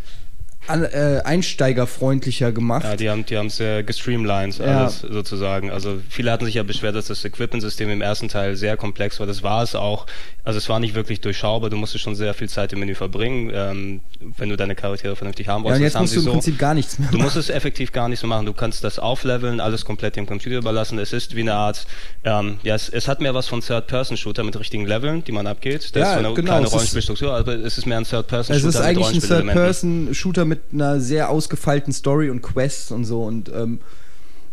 an, 0.68 0.84
äh, 0.84 1.22
einsteigerfreundlicher 1.24 2.52
gemacht. 2.52 2.84
Ja, 2.84 2.96
die 2.96 3.10
haben 3.10 3.26
die 3.26 3.36
es 3.36 3.60
äh, 3.60 3.84
gestreamlined, 3.84 4.58
Ja. 4.60 4.82
alles 4.82 5.02
sozusagen. 5.02 5.72
Also 5.72 5.98
viele 6.10 6.32
hatten 6.32 6.46
sich 6.46 6.56
ja 6.56 6.64
beschwert, 6.64 6.96
dass 6.96 7.08
das 7.08 7.24
Equipment-System 7.26 7.90
im 7.90 8.02
ersten 8.02 8.28
Teil 8.30 8.56
sehr 8.56 8.78
komplex 8.78 9.20
war. 9.20 9.28
Das 9.28 9.44
war 9.44 9.64
es 9.64 9.76
auch. 9.76 10.06
Also 10.46 10.58
es 10.58 10.68
war 10.68 10.80
nicht 10.80 10.94
wirklich 10.94 11.22
durchschaubar. 11.22 11.70
Du 11.70 11.78
musstest 11.78 12.04
schon 12.04 12.16
sehr 12.16 12.34
viel 12.34 12.50
Zeit 12.50 12.74
im 12.74 12.80
Menü 12.80 12.96
verbringen, 12.96 13.52
ähm, 13.54 14.02
wenn 14.38 14.50
du 14.50 14.58
deine 14.58 14.76
Charaktere 14.76 15.16
vernünftig 15.16 15.48
haben 15.48 15.64
Ja, 15.64 15.72
wolltest. 15.72 15.84
Das 15.84 15.94
jetzt 15.94 16.02
musst 16.02 16.16
du 16.16 16.20
im 16.20 16.26
so. 16.26 16.32
Prinzip 16.34 16.60
gar 16.60 16.74
nichts 16.74 17.00
mehr 17.00 17.10
Du 17.10 17.18
machen. 17.18 17.26
musst 17.26 17.38
es 17.38 17.50
effektiv 17.50 17.92
gar 17.92 18.10
nicht 18.10 18.20
so 18.20 18.28
machen. 18.28 18.46
Du 18.46 18.54
kannst 18.54 18.84
das 18.84 19.00
aufleveln, 19.00 19.60
alles 19.62 19.86
komplett 19.86 20.16
dem 20.18 20.26
Computer 20.26 20.58
überlassen. 20.58 21.00
Es 21.00 21.14
ist 21.14 21.36
wie 21.36 21.42
eine 21.42 21.54
Art, 21.56 21.86
ähm, 22.26 22.58
ja, 22.64 22.76
es, 22.76 22.90
es 22.90 23.08
hat 23.08 23.22
mehr 23.22 23.34
was 23.34 23.48
von 23.48 23.62
Third-Person-Shooter 23.62 24.44
mit 24.44 24.60
richtigen 24.60 24.86
Leveln, 24.86 25.24
die 25.24 25.32
man 25.32 25.48
abgeht. 25.48 25.96
Da 25.96 26.00
Ja, 26.02 26.06
ist 26.06 26.12
zwar 26.12 26.20
eine 26.26 26.34
genau, 26.34 26.46
kleine 26.48 26.62
es 26.64 26.68
ist- 26.68 26.74
Rollenspielstruktur, 26.74 27.34
aber 27.34 27.54
es 27.56 27.78
ist 27.78 27.86
mehr 27.86 27.98
ein 27.98 28.04
Es 28.04 28.10
Third-Person-Shooter 28.10 28.68
ist 28.70 28.76
mit 28.76 28.84
eigentlich 28.86 29.08
ein. 29.08 29.46
Third-Person-Shooter 29.46 30.46
mit 30.46 30.53
einer 30.72 31.00
sehr 31.00 31.30
ausgefeilten 31.30 31.94
Story 31.94 32.30
und 32.30 32.42
Quests 32.42 32.92
und 32.92 33.06
so. 33.06 33.24
Und 33.24 33.50
ähm, 33.50 33.80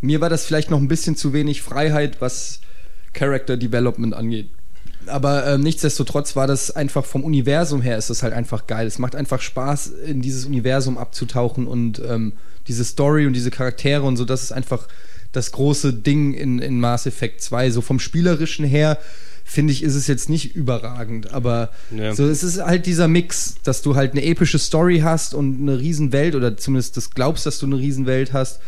mir 0.01 0.21
war 0.21 0.29
das 0.29 0.45
vielleicht 0.45 0.71
noch 0.71 0.79
ein 0.79 0.89
bisschen 0.89 1.17
zu 1.17 1.33
wenig 1.33 1.63
Freiheit, 1.63 2.21
was 2.21 2.61
Character 3.13 3.57
Development 3.57 4.15
angeht. 4.15 4.51
Aber 5.07 5.47
ähm, 5.47 5.63
nichtsdestotrotz 5.63 6.37
war 6.37 6.47
das 6.47 6.71
einfach 6.71 7.05
vom 7.05 7.25
Universum 7.25 7.81
her 7.81 7.97
ist 7.97 8.11
das 8.11 8.23
halt 8.23 8.35
einfach 8.35 8.67
geil. 8.67 8.87
Es 8.87 8.99
macht 8.99 9.17
einfach 9.17 9.41
Spaß, 9.41 9.89
in 10.07 10.21
dieses 10.21 10.45
Universum 10.45 10.99
abzutauchen 10.99 11.67
und 11.67 12.01
ähm, 12.07 12.35
diese 12.69 12.85
Story 12.85 13.27
und 13.27 13.33
diese 13.33 13.51
Charaktere 13.51 14.03
und 14.03 14.17
so, 14.17 14.25
das 14.25 14.43
ist 14.43 14.53
einfach 14.53 14.89
das 15.33 15.53
große 15.53 15.95
Ding 15.95 16.35
in, 16.35 16.59
in 16.59 16.81
Mass 16.81 17.07
Effect 17.07 17.41
2. 17.41 17.71
So 17.71 17.81
vom 17.81 17.99
Spielerischen 17.99 18.65
her 18.65 18.99
finde 19.51 19.73
ich, 19.73 19.83
ist 19.83 19.97
es 19.97 20.07
jetzt 20.07 20.29
nicht 20.29 20.55
überragend, 20.55 21.33
aber 21.33 21.71
Ja. 21.91 22.15
so, 22.15 22.25
es 22.29 22.45
ist 22.45 22.61
halt 22.63 22.87
dieser 22.87 23.09
Mix, 23.09 23.57
dass 23.65 23.83
du 23.83 23.97
halt 23.97 24.13
eine 24.13 24.25
epische 24.25 24.59
Story 24.61 25.01
hast 25.01 25.35
und 25.35 25.61
eine 25.61 25.79
Riesenwelt 25.81 26.37
oder 26.37 26.57
zumindest 26.57 26.97
das 26.97 27.11
glaubst, 27.11 27.47
dass 27.47 27.59
du 27.59 27.67
eine 27.67 27.77
Riesenwelt 27.79 28.33
hast. 28.33 28.61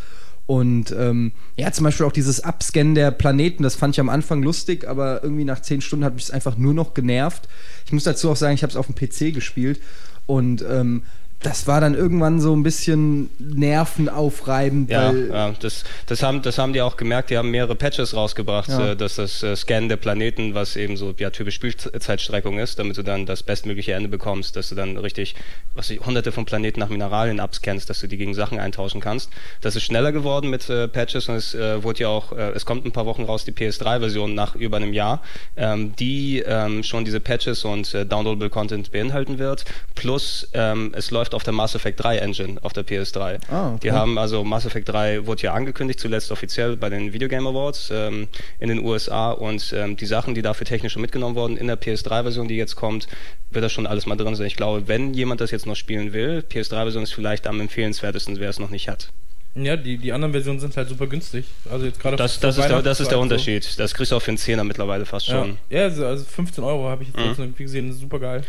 Und 0.46 0.92
ähm, 0.98 1.30
ja, 1.56 1.70
zum 1.70 1.84
Beispiel 1.84 2.04
auch 2.04 2.12
dieses 2.12 2.40
Abscannen 2.40 2.96
der 2.96 3.12
Planeten, 3.12 3.62
das 3.62 3.76
fand 3.76 3.94
ich 3.94 4.00
am 4.00 4.08
Anfang 4.08 4.42
lustig, 4.42 4.88
aber 4.88 5.22
irgendwie 5.22 5.44
nach 5.44 5.62
zehn 5.62 5.80
Stunden 5.80 6.04
hat 6.04 6.14
mich 6.14 6.24
es 6.24 6.30
einfach 6.32 6.56
nur 6.58 6.74
noch 6.74 6.94
genervt. 6.94 7.48
Ich 7.86 7.92
muss 7.92 8.02
dazu 8.04 8.28
auch 8.28 8.36
sagen, 8.36 8.54
ich 8.56 8.64
habe 8.64 8.70
es 8.72 8.76
auf 8.76 8.86
dem 8.86 8.96
PC 8.96 9.32
gespielt 9.32 9.80
und 10.26 10.64
ähm, 10.68 11.02
das 11.42 11.66
war 11.66 11.80
dann 11.80 11.94
irgendwann 11.94 12.40
so 12.40 12.54
ein 12.54 12.62
bisschen 12.62 13.30
nervenaufreibend. 13.38 14.90
Ja, 14.90 15.12
ja 15.12 15.54
das, 15.60 15.84
das, 16.06 16.22
haben, 16.22 16.42
das 16.42 16.58
haben 16.58 16.72
die 16.72 16.80
auch 16.82 16.96
gemerkt. 16.96 17.30
Die 17.30 17.36
haben 17.38 17.50
mehrere 17.50 17.74
Patches 17.74 18.14
rausgebracht, 18.14 18.68
Ja. 18.68 18.92
äh, 18.92 18.96
dass 18.96 19.16
das 19.16 19.42
äh, 19.42 19.56
Scannen 19.56 19.88
der 19.88 19.96
Planeten, 19.96 20.54
was 20.54 20.76
eben 20.76 20.96
so 20.96 21.14
ja, 21.18 21.30
typisch 21.30 21.56
Spielzeitstreckung 21.56 22.58
ist, 22.58 22.78
damit 22.78 22.96
du 22.96 23.02
dann 23.02 23.26
das 23.26 23.42
bestmögliche 23.42 23.92
Ende 23.92 24.08
bekommst, 24.08 24.56
dass 24.56 24.68
du 24.68 24.74
dann 24.74 24.96
richtig, 24.96 25.34
was 25.74 25.90
ich, 25.90 26.00
hunderte 26.00 26.32
von 26.32 26.44
Planeten 26.44 26.80
nach 26.80 26.88
Mineralien 26.88 27.40
abscannst, 27.40 27.90
dass 27.90 28.00
du 28.00 28.06
die 28.06 28.16
gegen 28.16 28.34
Sachen 28.34 28.58
eintauschen 28.58 29.00
kannst. 29.00 29.30
Das 29.60 29.76
ist 29.76 29.82
schneller 29.82 30.12
geworden 30.12 30.50
mit 30.50 30.68
äh, 30.70 30.88
Patches 30.88 31.28
und 31.28 31.36
es 31.36 31.54
äh, 31.54 31.82
wurde 31.82 32.00
ja 32.00 32.08
auch, 32.08 32.32
es 32.32 32.64
kommt 32.64 32.86
ein 32.86 32.92
paar 32.92 33.06
Wochen 33.06 33.24
raus, 33.24 33.44
die 33.44 33.52
PS3-Version 33.52 34.34
nach 34.34 34.54
über 34.54 34.76
einem 34.76 34.92
Jahr, 34.92 35.22
ähm, 35.56 35.94
die 35.96 36.42
ähm, 36.46 36.82
schon 36.82 37.04
diese 37.04 37.20
Patches 37.20 37.64
und 37.64 37.92
downloadable 37.92 38.50
Content 38.50 38.90
beinhalten 38.92 39.38
wird. 39.38 39.64
Plus 39.94 40.48
ähm, 40.54 40.92
es 40.94 41.10
läuft 41.10 41.31
auf 41.34 41.42
der 41.42 41.52
Mass 41.52 41.74
Effect 41.74 42.02
3 42.02 42.18
Engine 42.18 42.62
auf 42.62 42.72
der 42.72 42.84
PS3. 42.84 43.38
Ah, 43.50 43.70
okay. 43.70 43.78
Die 43.82 43.92
haben 43.92 44.18
also 44.18 44.44
Mass 44.44 44.66
Effect 44.66 44.88
3 44.88 45.26
wurde 45.26 45.42
ja 45.42 45.54
angekündigt, 45.54 46.00
zuletzt 46.00 46.30
offiziell 46.30 46.76
bei 46.76 46.88
den 46.88 47.12
Video 47.12 47.28
Game 47.28 47.46
Awards 47.46 47.90
ähm, 47.92 48.28
in 48.58 48.68
den 48.68 48.84
USA 48.84 49.32
und 49.32 49.72
ähm, 49.76 49.96
die 49.96 50.06
Sachen, 50.06 50.34
die 50.34 50.42
dafür 50.42 50.66
technisch 50.66 50.92
schon 50.92 51.02
mitgenommen 51.02 51.34
wurden 51.34 51.56
in 51.56 51.66
der 51.66 51.80
PS3-Version, 51.80 52.48
die 52.48 52.56
jetzt 52.56 52.76
kommt, 52.76 53.08
wird 53.50 53.64
das 53.64 53.72
schon 53.72 53.86
alles 53.86 54.06
mal 54.06 54.16
drin 54.16 54.34
sein. 54.34 54.46
Ich 54.46 54.56
glaube, 54.56 54.88
wenn 54.88 55.14
jemand 55.14 55.40
das 55.40 55.50
jetzt 55.50 55.66
noch 55.66 55.76
spielen 55.76 56.12
will, 56.12 56.44
PS3-Version 56.48 57.02
ist 57.02 57.12
vielleicht 57.12 57.46
am 57.46 57.60
empfehlenswertesten, 57.60 58.38
wer 58.40 58.50
es 58.50 58.58
noch 58.58 58.70
nicht 58.70 58.88
hat. 58.88 59.08
Ja, 59.54 59.76
die, 59.76 59.98
die 59.98 60.12
anderen 60.12 60.32
Versionen 60.32 60.60
sind 60.60 60.74
halt 60.78 60.88
super 60.88 61.06
günstig. 61.06 61.44
Also 61.70 61.84
jetzt 61.84 62.00
gerade 62.00 62.16
Das, 62.16 62.40
das, 62.40 62.56
ist, 62.56 62.68
der, 62.70 62.80
das 62.80 63.00
ist 63.00 63.10
der 63.10 63.18
Unterschied. 63.18 63.78
Das 63.78 63.92
kriegst 63.92 64.10
du 64.10 64.16
auch 64.16 64.22
für 64.22 64.30
einen 64.30 64.38
Zehner 64.38 64.64
mittlerweile 64.64 65.04
fast 65.04 65.26
So. 65.26 65.32
Ja, 65.32 65.40
schon. 65.44 65.58
ja 65.68 65.82
also 65.82 66.06
also 66.06 66.24
15 66.24 66.64
Euro 66.64 66.88
habe 66.88 67.02
ich 67.02 67.10
jetzt 67.14 67.38
Mhm. 67.38 67.54
gesehen, 67.56 67.92
super 67.92 68.18
geil. 68.18 68.42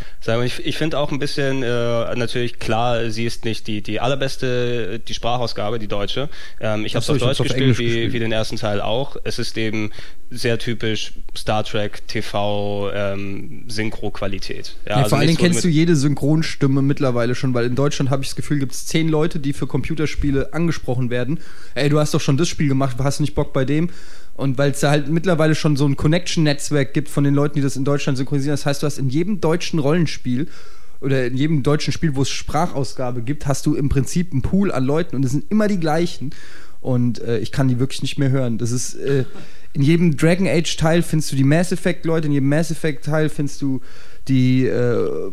Ich, 0.45 0.65
ich 0.65 0.77
finde 0.77 0.97
auch 0.97 1.11
ein 1.11 1.19
bisschen, 1.19 1.61
äh, 1.61 2.15
natürlich 2.15 2.57
klar, 2.57 3.09
sie 3.09 3.25
ist 3.25 3.43
nicht 3.43 3.67
die, 3.67 3.81
die 3.81 3.99
allerbeste, 3.99 4.99
die 4.99 5.13
Sprachausgabe, 5.13 5.77
die 5.77 5.89
deutsche. 5.89 6.29
Ähm, 6.61 6.85
ich 6.85 6.95
habe 6.95 7.01
es 7.01 7.07
so, 7.07 7.13
auf 7.13 7.19
Deutsch 7.19 7.41
auf 7.41 7.47
gespielt, 7.47 7.61
Englisch 7.61 7.79
wie, 7.79 7.85
gespielt. 7.85 8.13
wie 8.13 8.19
den 8.19 8.31
ersten 8.31 8.55
Teil 8.55 8.79
auch. 8.79 9.17
Es 9.25 9.39
ist 9.39 9.57
eben 9.57 9.91
sehr 10.33 10.57
typisch 10.59 11.13
Star 11.35 11.63
Trek 11.63 12.07
TV 12.07 12.91
ähm, 12.93 13.65
Synchro-Qualität. 13.67 14.75
Ja, 14.87 15.05
vor 15.05 15.17
allen 15.17 15.27
Dingen 15.27 15.39
kennst 15.39 15.63
du 15.63 15.67
jede 15.67 15.95
Synchronstimme 15.95 16.81
mittlerweile 16.81 17.35
schon, 17.35 17.53
weil 17.53 17.65
in 17.65 17.75
Deutschland 17.75 18.09
habe 18.09 18.23
ich 18.23 18.29
das 18.29 18.35
Gefühl, 18.35 18.59
gibt 18.59 18.73
es 18.73 18.85
zehn 18.85 19.09
Leute, 19.09 19.39
die 19.39 19.53
für 19.53 19.67
Computerspiele 19.67 20.53
angesprochen 20.53 21.09
werden. 21.09 21.39
Ey, 21.75 21.89
du 21.89 21.99
hast 21.99 22.13
doch 22.13 22.21
schon 22.21 22.37
das 22.37 22.49
Spiel 22.49 22.67
gemacht, 22.67 22.97
hast 22.99 23.19
du 23.19 23.23
nicht 23.23 23.35
Bock 23.35 23.53
bei 23.53 23.65
dem? 23.65 23.89
Und 24.35 24.57
weil 24.57 24.71
es 24.71 24.79
da 24.79 24.89
halt 24.89 25.09
mittlerweile 25.09 25.53
schon 25.53 25.75
so 25.75 25.85
ein 25.85 25.95
Connection-Netzwerk 25.95 26.93
gibt 26.93 27.09
von 27.09 27.23
den 27.23 27.35
Leuten, 27.35 27.55
die 27.55 27.61
das 27.61 27.75
in 27.75 27.85
Deutschland 27.85 28.17
synchronisieren. 28.17 28.53
Das 28.53 28.65
heißt, 28.65 28.81
du 28.81 28.87
hast 28.87 28.97
in 28.97 29.09
jedem 29.09 29.41
deutschen 29.41 29.79
Rollenspiel 29.79 30.47
oder 31.01 31.27
in 31.27 31.37
jedem 31.37 31.61
deutschen 31.61 31.93
Spiel, 31.93 32.15
wo 32.15 32.23
es 32.23 32.29
Sprachausgabe 32.29 33.21
gibt, 33.21 33.45
hast 33.45 33.65
du 33.65 33.75
im 33.75 33.89
Prinzip 33.89 34.31
einen 34.31 34.41
Pool 34.41 34.71
an 34.71 34.85
Leuten 34.85 35.15
und 35.15 35.23
es 35.23 35.31
sind 35.31 35.51
immer 35.51 35.67
die 35.67 35.79
gleichen. 35.79 36.31
Und 36.81 37.21
äh, 37.21 37.39
ich 37.39 37.51
kann 37.51 37.67
die 37.67 37.79
wirklich 37.79 38.01
nicht 38.01 38.17
mehr 38.17 38.29
hören. 38.29 38.57
Das 38.57 38.71
ist 38.71 38.95
äh, 38.95 39.23
in 39.73 39.81
jedem 39.81 40.15
Dragon 40.15 40.47
Age 40.47 40.77
Teil 40.77 41.01
findest 41.01 41.31
du 41.31 41.35
die 41.35 41.43
Mass 41.43 41.71
Effect 41.71 42.05
Leute, 42.05 42.27
in 42.27 42.33
jedem 42.33 42.49
Mass 42.49 42.71
Effect 42.71 43.05
Teil 43.05 43.29
findest 43.29 43.61
du 43.61 43.81
die 44.27 44.65
äh, 44.65 45.31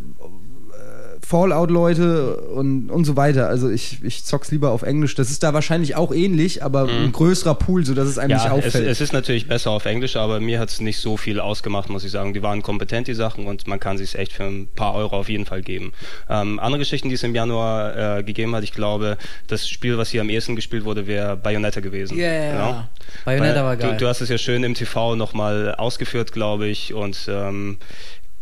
Fallout 1.31 1.71
Leute 1.71 2.39
und, 2.39 2.91
und 2.91 3.05
so 3.05 3.17
weiter. 3.17 3.47
Also 3.47 3.71
ich, 3.71 4.03
ich 4.03 4.25
zock's 4.25 4.51
lieber 4.51 4.73
auf 4.73 4.83
Englisch. 4.83 5.15
Das 5.15 5.31
ist 5.31 5.45
da 5.45 5.55
wahrscheinlich 5.55 5.95
auch 5.95 6.13
ähnlich, 6.13 6.65
aber 6.65 6.89
ein 6.89 7.13
größerer 7.13 7.55
Pool, 7.55 7.87
sodass 7.87 8.09
es 8.09 8.19
einem 8.19 8.33
nicht 8.33 8.45
ja, 8.45 8.57
es, 8.57 8.67
auffällt. 8.67 8.89
es 8.89 9.01
ist 9.01 9.13
natürlich 9.13 9.47
besser 9.47 9.71
auf 9.71 9.85
Englisch, 9.85 10.17
aber 10.17 10.41
mir 10.41 10.59
hat 10.59 10.71
es 10.71 10.81
nicht 10.81 10.99
so 10.99 11.17
viel 11.17 11.39
ausgemacht, 11.39 11.89
muss 11.89 12.03
ich 12.03 12.11
sagen. 12.11 12.35
Die 12.35 12.43
waren 12.43 12.63
kompetent, 12.63 13.07
die 13.07 13.15
Sachen, 13.15 13.47
und 13.47 13.69
man 13.69 13.79
kann 13.79 13.97
sich 13.97 14.17
echt 14.17 14.33
für 14.33 14.43
ein 14.43 14.67
paar 14.75 14.95
Euro 14.95 15.17
auf 15.17 15.29
jeden 15.29 15.47
Fall 15.47 15.63
geben. 15.63 15.93
Ähm, 16.29 16.59
andere 16.59 16.81
Geschichten, 16.81 17.09
die 17.09 17.15
es 17.15 17.23
im 17.23 17.33
Januar 17.37 18.19
äh, 18.19 18.23
gegeben 18.25 18.57
hat, 18.57 18.65
ich 18.65 18.73
glaube, 18.73 19.17
das 19.47 19.69
Spiel, 19.69 19.99
was 19.99 20.11
hier 20.11 20.23
am 20.23 20.31
ehesten 20.31 20.57
gespielt 20.57 20.85
wurde, 20.85 21.07
wäre 21.07 21.37
Bayonetta 21.37 21.79
gewesen. 21.79 22.19
Ja, 22.19 22.33
ja, 22.33 22.51
Genau. 22.51 22.71
ja. 22.71 22.89
Bayonetta 23.25 23.55
Weil 23.57 23.65
war 23.65 23.77
geil. 23.77 23.93
Du, 23.93 23.99
du 23.99 24.09
hast 24.09 24.21
es 24.21 24.29
ja 24.31 24.39
schön 24.39 24.65
im 24.65 24.75
TV 24.75 25.15
nochmal 25.15 25.77
ausgeführt, 25.77 26.33
glaube 26.33 26.67
ich, 26.67 26.93
und 26.93 27.29
ähm, 27.29 27.79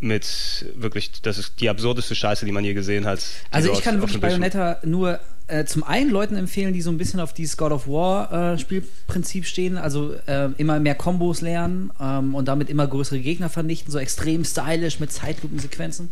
mit 0.01 0.67
wirklich, 0.77 1.23
das 1.23 1.39
ist 1.39 1.61
die 1.61 1.69
absurdeste 1.69 2.15
Scheiße, 2.15 2.47
die 2.47 2.53
man 2.53 2.65
je 2.65 2.75
gesehen 2.75 3.05
hat. 3.05 3.21
Also 3.51 3.73
ich 3.73 3.83
kann 3.83 4.01
wirklich 4.01 4.21
Bayonetta 4.21 4.79
nur 4.85 5.19
äh, 5.49 5.65
zum 5.65 5.83
einen 5.83 6.11
Leuten 6.11 6.37
empfehlen, 6.37 6.73
die 6.73 6.83
so 6.83 6.91
ein 6.91 6.99
bisschen 6.99 7.21
auf 7.21 7.33
dieses 7.33 7.57
God 7.57 7.73
of 7.73 7.89
War 7.89 8.53
äh, 8.53 8.59
Spielprinzip 8.59 9.47
stehen, 9.47 9.77
also 9.77 10.15
äh, 10.27 10.51
immer 10.57 10.79
mehr 10.79 10.95
Kombos 10.95 11.41
lernen 11.41 11.91
ähm, 12.01 12.35
und 12.35 12.47
damit 12.47 12.71
immer 12.71 12.87
größere 12.87 13.19
Gegner 13.19 13.49
vernichten, 13.49 13.91
so 13.91 13.99
extrem 13.99 14.45
stylisch 14.45 15.01
mit 15.01 15.11
Zeitlupensequenzen. 15.11 16.11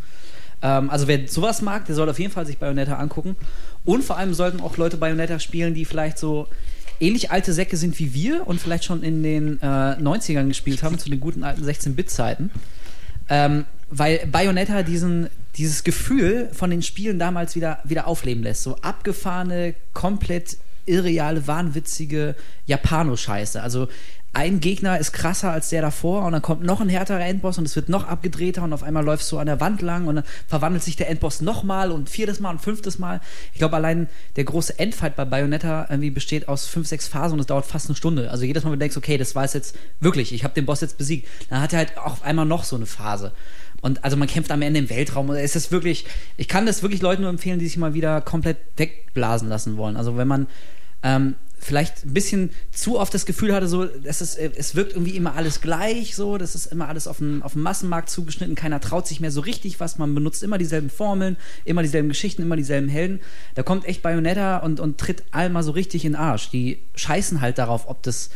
Ähm, 0.63 0.91
also 0.91 1.07
wer 1.07 1.29
sowas 1.29 1.63
mag, 1.63 1.87
der 1.87 1.95
soll 1.95 2.09
auf 2.09 2.19
jeden 2.19 2.33
Fall 2.33 2.47
sich 2.47 2.59
Bayonetta 2.59 2.97
angucken. 2.97 3.37
Und 3.85 4.03
vor 4.03 4.17
allem 4.17 4.35
sollten 4.35 4.61
auch 4.61 4.77
Leute 4.79 4.97
Bayonetta 4.97 5.39
spielen, 5.39 5.75
die 5.75 5.85
vielleicht 5.85 6.19
so 6.19 6.49
ähnlich 6.99 7.31
alte 7.31 7.53
Säcke 7.53 7.77
sind 7.77 7.99
wie 7.99 8.15
wir 8.15 8.47
und 8.47 8.61
vielleicht 8.61 8.85
schon 8.85 9.03
in 9.03 9.23
den 9.23 9.61
äh, 9.61 9.65
90ern 9.65 10.49
gespielt 10.49 10.83
haben, 10.83 10.99
zu 10.99 11.11
den 11.11 11.21
guten 11.21 11.45
alten 11.45 11.63
16-Bit-Zeiten. 11.63 12.51
Ähm, 13.29 13.65
weil 13.91 14.27
Bayonetta 14.27 14.83
diesen, 14.83 15.29
dieses 15.57 15.85
Gefühl 15.85 16.49
von 16.53 16.71
den 16.71 16.83
Spielen 16.83 17.19
damals 17.19 17.55
wieder, 17.57 17.79
wieder 17.85 18.07
aufleben 18.07 18.43
lässt. 18.43 18.63
So 18.63 18.77
abgefahrene, 18.77 19.75
komplett 19.93 20.59
irreale, 20.87 21.47
wahnwitzige 21.47 22.37
Japano-Scheiße. 22.67 23.61
Also 23.61 23.89
ein 24.37 24.61
Gegner 24.61 24.99
ist 24.99 25.13
krasser 25.13 25.51
als 25.51 25.71
der 25.71 25.81
davor 25.81 26.27
und 26.27 26.33
dann 26.33 26.43
kommt 26.43 26.63
noch 26.63 26.83
ein 26.83 26.91
härterer 26.91 27.25
Endboss 27.25 27.57
und 27.57 27.65
es 27.65 27.75
wird 27.75 27.89
noch 27.89 28.07
abgedrehter 28.07 28.63
und 28.65 28.75
auf 28.75 28.83
einmal 28.83 29.03
läufst 29.03 29.33
du 29.33 29.39
an 29.39 29.47
der 29.47 29.63
Wand 29.63 29.81
lang 29.81 30.07
und 30.07 30.17
dann 30.17 30.25
verwandelt 30.47 30.85
sich 30.85 30.95
der 30.95 31.09
Endboss 31.09 31.41
nochmal 31.41 31.91
und 31.91 32.11
viertes 32.11 32.39
Mal 32.39 32.51
und 32.51 32.61
fünftes 32.61 32.99
Mal. 32.99 33.23
Ich 33.55 33.59
glaube, 33.59 33.77
allein 33.77 34.09
der 34.37 34.45
große 34.45 34.79
Endfight 34.79 35.17
bei 35.17 35.25
Bayonetta 35.25 35.87
irgendwie 35.89 36.11
besteht 36.11 36.49
aus 36.49 36.67
fünf, 36.67 36.87
sechs 36.87 37.09
Phasen 37.09 37.33
und 37.33 37.41
es 37.41 37.47
dauert 37.47 37.65
fast 37.65 37.89
eine 37.89 37.97
Stunde. 37.97 38.31
Also 38.31 38.45
jedes 38.45 38.63
Mal, 38.63 38.73
wenn 38.73 38.79
du 38.79 38.83
denkst, 38.83 38.99
okay, 38.99 39.17
das 39.17 39.35
war 39.35 39.45
es 39.45 39.55
jetzt 39.55 39.75
wirklich, 40.01 40.35
ich 40.35 40.45
habe 40.45 40.53
den 40.53 40.67
Boss 40.67 40.83
jetzt 40.83 40.99
besiegt, 40.99 41.27
dann 41.49 41.63
hat 41.63 41.73
er 41.73 41.79
halt 41.79 41.97
auf 41.97 42.23
einmal 42.23 42.45
noch 42.45 42.65
so 42.65 42.77
eine 42.77 42.85
Phase. 42.85 43.33
Und 43.83 44.05
also 44.05 44.17
man 44.17 44.29
kämpft 44.29 44.51
am 44.51 44.63
Ende 44.63 44.81
im 44.81 44.91
Weltraum. 44.91 45.31
Es 45.31 45.57
ist 45.57 45.71
wirklich, 45.71 46.07
ich 46.37 46.49
kann 46.49 46.67
das 46.67 46.83
wirklich 46.83 47.03
Leuten 47.03 47.23
nur 47.23 47.31
empfehlen, 47.31 47.59
die 47.59 47.67
sich 47.67 47.77
mal 47.77 47.95
wieder 47.95 48.21
komplett 48.21 48.59
wegblasen 48.77 49.49
lassen 49.49 49.77
wollen. 49.77 49.97
Also 49.97 50.17
wenn 50.17 50.29
man 50.29 50.47
ähm, 51.03 51.37
vielleicht 51.59 52.05
ein 52.05 52.15
bisschen 52.15 52.51
zu 52.71 52.99
oft 52.99 53.13
das 53.15 53.27
Gefühl 53.27 53.55
hatte, 53.55 53.67
so, 53.67 53.85
es, 54.05 54.21
ist, 54.21 54.37
äh, 54.37 54.51
es 54.57 54.75
wirkt 54.75 54.93
irgendwie 54.93 55.17
immer 55.17 55.35
alles 55.35 55.61
gleich, 55.61 56.15
so, 56.15 56.39
das 56.39 56.55
ist 56.55 56.67
immer 56.67 56.89
alles 56.89 57.07
auf 57.07 57.19
den, 57.19 57.43
auf 57.43 57.55
Massenmarkt 57.55 58.11
zugeschnitten, 58.11 58.55
keiner 58.55 58.81
traut 58.81 59.07
sich 59.07 59.21
mehr 59.21 59.31
so 59.31 59.41
richtig 59.41 59.81
was, 59.81 59.99
man 59.99 60.15
benutzt 60.15 60.43
immer 60.43 60.59
dieselben 60.59 60.91
Formeln, 60.91 61.37
immer 61.65 61.83
dieselben 61.83 62.09
Geschichten, 62.09 62.43
immer 62.43 62.57
dieselben 62.57 62.89
Helden. 62.89 63.21
Da 63.55 63.63
kommt 63.63 63.87
echt 63.87 64.03
Bayonetta 64.03 64.59
und, 64.59 64.81
und 64.81 64.99
tritt 64.99 65.25
all 65.31 65.49
mal 65.49 65.63
so 65.63 65.73
richtig 65.73 66.05
in 66.05 66.13
den 66.13 66.21
Arsch. 66.21 66.51
Die 66.51 66.79
scheißen 66.95 67.41
halt 67.41 67.59
darauf, 67.59 67.89
ob 67.89 68.03
das, 68.03 68.31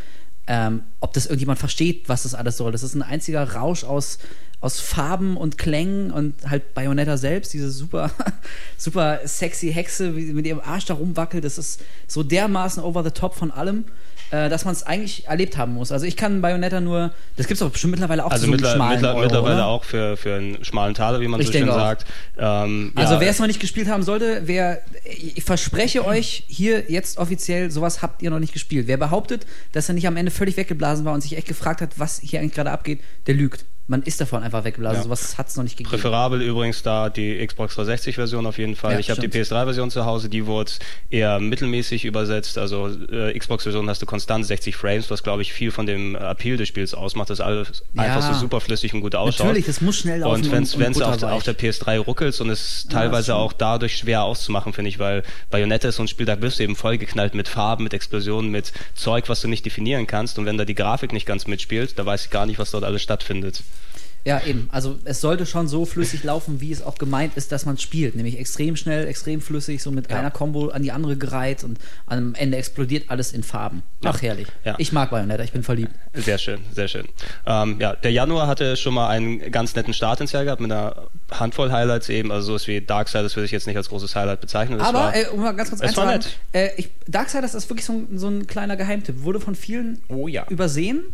ähm, 0.47 0.83
ob 1.01 1.13
das 1.13 1.27
irgendjemand 1.27 1.59
versteht, 1.59 2.09
was 2.09 2.25
das 2.25 2.35
alles 2.35 2.57
soll. 2.57 2.73
Das 2.73 2.83
ist 2.83 2.95
ein 2.95 3.03
einziger 3.03 3.53
Rausch 3.53 3.85
aus, 3.85 4.19
aus 4.61 4.79
Farben 4.81 5.37
und 5.37 5.57
Klängen 5.59 6.11
und 6.11 6.35
halt 6.49 6.75
Bayonetta 6.75 7.17
selbst, 7.17 7.53
diese 7.55 7.71
super, 7.71 8.11
super 8.77 9.21
sexy 9.25 9.73
Hexe, 9.73 10.17
wie 10.17 10.25
sie 10.27 10.33
mit 10.35 10.47
ihrem 10.47 10.61
Arsch 10.61 10.85
da 10.85 10.95
rumwackelt. 10.95 11.45
Das 11.45 11.57
ist 11.59 11.81
so 12.07 12.23
dermaßen 12.23 12.83
over 12.83 13.03
the 13.03 13.11
top 13.11 13.35
von 13.35 13.51
allem, 13.51 13.85
äh, 14.31 14.51
dass 14.51 14.67
man 14.67 14.73
es 14.75 14.83
eigentlich 14.83 15.27
erlebt 15.27 15.57
haben 15.57 15.73
muss. 15.73 15.91
Also 15.93 16.05
ich 16.05 16.15
kann 16.17 16.43
Bayonetta 16.43 16.81
nur, 16.83 17.13
das 17.37 17.47
gibt 17.47 17.55
es 17.59 17.61
doch 17.61 17.71
bestimmt 17.71 17.93
mittlerweile 17.93 18.25
auch 18.25 18.31
Also 18.31 18.43
zu 18.43 18.47
so 18.47 18.53
mittler, 18.53 18.75
schmalen 18.75 18.93
mittler, 18.97 19.15
Euro, 19.15 19.21
mittlerweile 19.23 19.55
oder? 19.55 19.67
auch 19.67 19.85
für, 19.85 20.19
für 20.19 20.35
einen 20.37 20.63
schmalen 20.63 20.93
Taler, 20.95 21.21
wie 21.23 21.29
man 21.29 21.41
Ich 21.41 21.47
so 21.47 21.53
schön 21.55 21.69
auch. 21.71 21.75
sagt. 21.75 22.05
Ähm, 22.39 22.93
Also 22.97 23.15
ja, 23.15 23.21
wer 23.21 23.31
es 23.31 23.39
noch 23.39 23.47
nicht 23.47 23.61
gespielt 23.61 23.89
haben 23.89 24.03
sollte, 24.03 24.43
wer 24.45 24.83
ich 25.05 25.43
verspreche 25.43 26.05
euch 26.05 26.45
hier 26.49 26.91
jetzt 26.91 27.17
offiziell, 27.17 27.71
sowas 27.71 28.03
habt 28.03 28.21
ihr 28.21 28.29
noch 28.31 28.39
nicht 28.41 28.53
gespielt. 28.53 28.89
Wer 28.89 28.99
behauptet, 28.99 29.47
dass 29.73 29.89
er 29.89 29.95
nicht 29.95 30.07
am 30.07 30.19
Ende 30.19 30.31
völlig 30.31 30.59
weggeblasen 30.59 31.07
war 31.07 31.15
und 31.15 31.23
sich 31.23 31.39
echt 31.39 31.49
gefragt 31.49 31.81
hat, 31.81 31.99
was 31.99 32.21
hier 32.23 32.41
eigentlich 32.41 32.55
gerade 32.55 32.71
abgeht, 32.73 33.01
der 33.27 33.35
lügt. 33.35 33.65
Man 33.91 34.05
ist 34.05 34.21
davon 34.21 34.45
einfach 34.45 34.63
weggeblasen. 34.63 34.99
Ja. 34.99 35.03
Sowas 35.03 35.37
hat 35.37 35.49
es 35.49 35.57
noch 35.57 35.65
nicht 35.65 35.77
gegeben. 35.77 35.91
Präferabel 35.91 36.41
übrigens 36.43 36.85
da 36.85 37.11
die 37.11 37.45
Xbox 37.45 37.77
360-Version 37.77 38.47
auf 38.47 38.57
jeden 38.57 38.77
Fall. 38.77 38.93
Ja, 38.93 38.99
ich 39.01 39.11
habe 39.11 39.21
die 39.21 39.27
stimmt. 39.27 39.47
PS3-Version 39.49 39.91
zu 39.91 40.05
Hause, 40.05 40.29
die 40.29 40.47
wurde 40.47 40.71
eher 41.11 41.41
mittelmäßig 41.41 42.05
übersetzt. 42.05 42.57
Also 42.57 42.89
äh, 43.11 43.37
Xbox-Version 43.37 43.89
hast 43.89 44.01
du 44.01 44.07
konstant 44.07 44.47
60 44.47 44.77
Frames, 44.77 45.11
was 45.11 45.25
glaube 45.25 45.43
ich 45.43 45.53
viel 45.53 45.73
von 45.73 45.87
dem 45.87 46.15
Appeal 46.15 46.57
des 46.57 46.69
Spiels 46.69 46.95
ausmacht, 46.95 47.31
dass 47.31 47.41
alles 47.41 47.83
Ja. 47.95 48.03
einfach 48.05 48.23
so 48.33 48.39
super 48.39 48.61
flüssig 48.61 48.95
und 48.95 49.01
gut 49.01 49.17
ausschaut. 49.17 49.49
Natürlich, 49.49 49.67
das 49.67 49.81
muss 49.81 49.99
schnell 49.99 50.21
laufen 50.21 50.45
Und 50.45 50.53
wenn 50.53 50.63
es 50.63 50.75
auf, 50.77 50.93
butterweich. 50.93 51.25
auf 51.33 51.43
der 51.43 51.59
PS3 51.59 51.99
ruckelt 51.99 52.41
und 52.41 52.49
es 52.51 52.85
Ja, 52.85 52.93
teilweise 53.01 53.35
auch 53.35 53.53
dadurch 53.53 53.97
schwer 53.97 54.23
auszumachen, 54.23 54.73
finde 54.73 54.91
ich, 54.91 55.01
weil 55.01 55.25
Bayonetta 55.51 55.89
ist 55.89 55.97
so 55.97 56.05
ein 56.05 56.09
Spiel, 56.09 56.27
da 56.27 56.41
wirst 56.41 56.61
du 56.61 56.63
eben 56.63 56.77
vollgeknallt 56.77 57.35
mit 57.35 57.49
Farben, 57.49 57.83
mit 57.83 57.93
Explosionen, 57.93 58.53
mit 58.53 58.73
Zeug, 58.95 59.29
was 59.29 59.41
du 59.41 59.49
nicht 59.49 59.67
definieren 59.67 60.07
kannst. 60.07 60.39
Und 60.39 60.47
wenn 60.47 60.57
da 60.59 60.65
die 60.65 60.77
Grafik 60.77 61.13
nicht 61.13 61.27
ganz 61.27 61.49
mitspielt, 61.49 61.99
da 61.99 62.07
weiß 62.07 62.27
ich 62.27 62.31
gar 62.31 62.47
nicht, 62.47 62.61
was 62.61 62.71
dort 62.71 62.85
alles 62.85 63.03
stattfindet. 63.03 63.65
Ja, 64.23 64.43
eben. 64.45 64.69
Also 64.71 64.99
es 65.05 65.23
sollte 65.23 65.47
schon 65.47 65.67
so 65.67 65.87
flüssig 65.87 66.25
laufen, 66.25 66.61
wie 66.61 66.71
es 66.73 66.83
auch 66.83 66.97
gemeint 66.99 67.39
ist, 67.39 67.53
dass 67.53 67.65
man 67.65 67.79
spielt. 67.79 68.17
Nämlich 68.17 68.39
extrem 68.39 68.77
schnell, 68.77 69.09
extrem 69.09 69.41
flüssig, 69.41 69.83
so 69.83 69.91
mit 69.91 70.11
Ja. 70.11 70.19
einer 70.19 70.31
Combo 70.31 70.69
an 70.69 70.83
die 70.83 70.93
andere 70.93 71.17
gereiht 71.17 71.65
und 71.65 71.79
am 72.05 72.35
Ende 72.35 72.59
explodiert 72.59 73.05
alles 73.09 73.33
in 73.33 73.43
Farben. 73.43 73.83
Ach, 74.05 74.21
herrlich. 74.21 74.47
Ja. 74.63 74.75
Ich 74.77 74.93
mag 74.93 75.09
Bayonetta, 75.11 75.43
ich 75.43 75.53
bin 75.53 75.63
verliebt. 75.63 75.93
Sehr 76.13 76.37
schön, 76.37 76.61
sehr 76.75 76.87
schön. 76.87 77.07
Ähm, 77.47 77.79
ja, 77.81 77.97
der 77.97 78.13
Januar 78.13 78.47
hatte 78.47 78.77
schon 78.77 78.93
mal 78.93 79.09
einen 79.09 79.51
ganz 79.51 79.75
netten 79.75 79.95
Start 79.95 80.21
ins 80.21 80.33
Jahr 80.33 80.45
gehabt 80.45 80.61
mit 80.61 80.71
einer 80.71 81.07
Handvoll 81.31 81.73
Highlights 81.73 82.11
eben, 82.11 82.31
also 82.31 82.49
sowas 82.49 82.67
wie 82.67 82.83
Darksiders 82.83 83.37
würde 83.37 83.47
ich 83.47 83.53
jetzt 83.53 83.67
nicht 83.67 83.79
als 83.79 83.89
großes 83.89 84.15
Highlight 84.17 84.43
bezeichnen. 84.43 84.79
Das 84.81 84.89
Aber, 84.89 84.99
war, 84.99 85.17
äh, 85.17 85.29
um 85.33 85.41
mal 85.41 85.53
ganz 85.53 85.71
kurz 85.71 85.81
einzuhaken, 85.81 86.27
äh, 86.53 86.69
ich, 86.77 86.91
Darksiders 87.09 87.55
ist 87.55 87.71
wirklich 87.71 87.87
so 87.87 87.95
ein, 87.95 88.19
so 88.19 88.29
ein 88.29 88.47
kleiner 88.47 88.77
Geheimtipp. 88.77 89.23
Wurde 89.23 89.41
von 89.41 89.55
vielen 89.55 90.03
Oh 90.09 90.29
ja. 90.29 90.45
übersehen. 90.51 91.05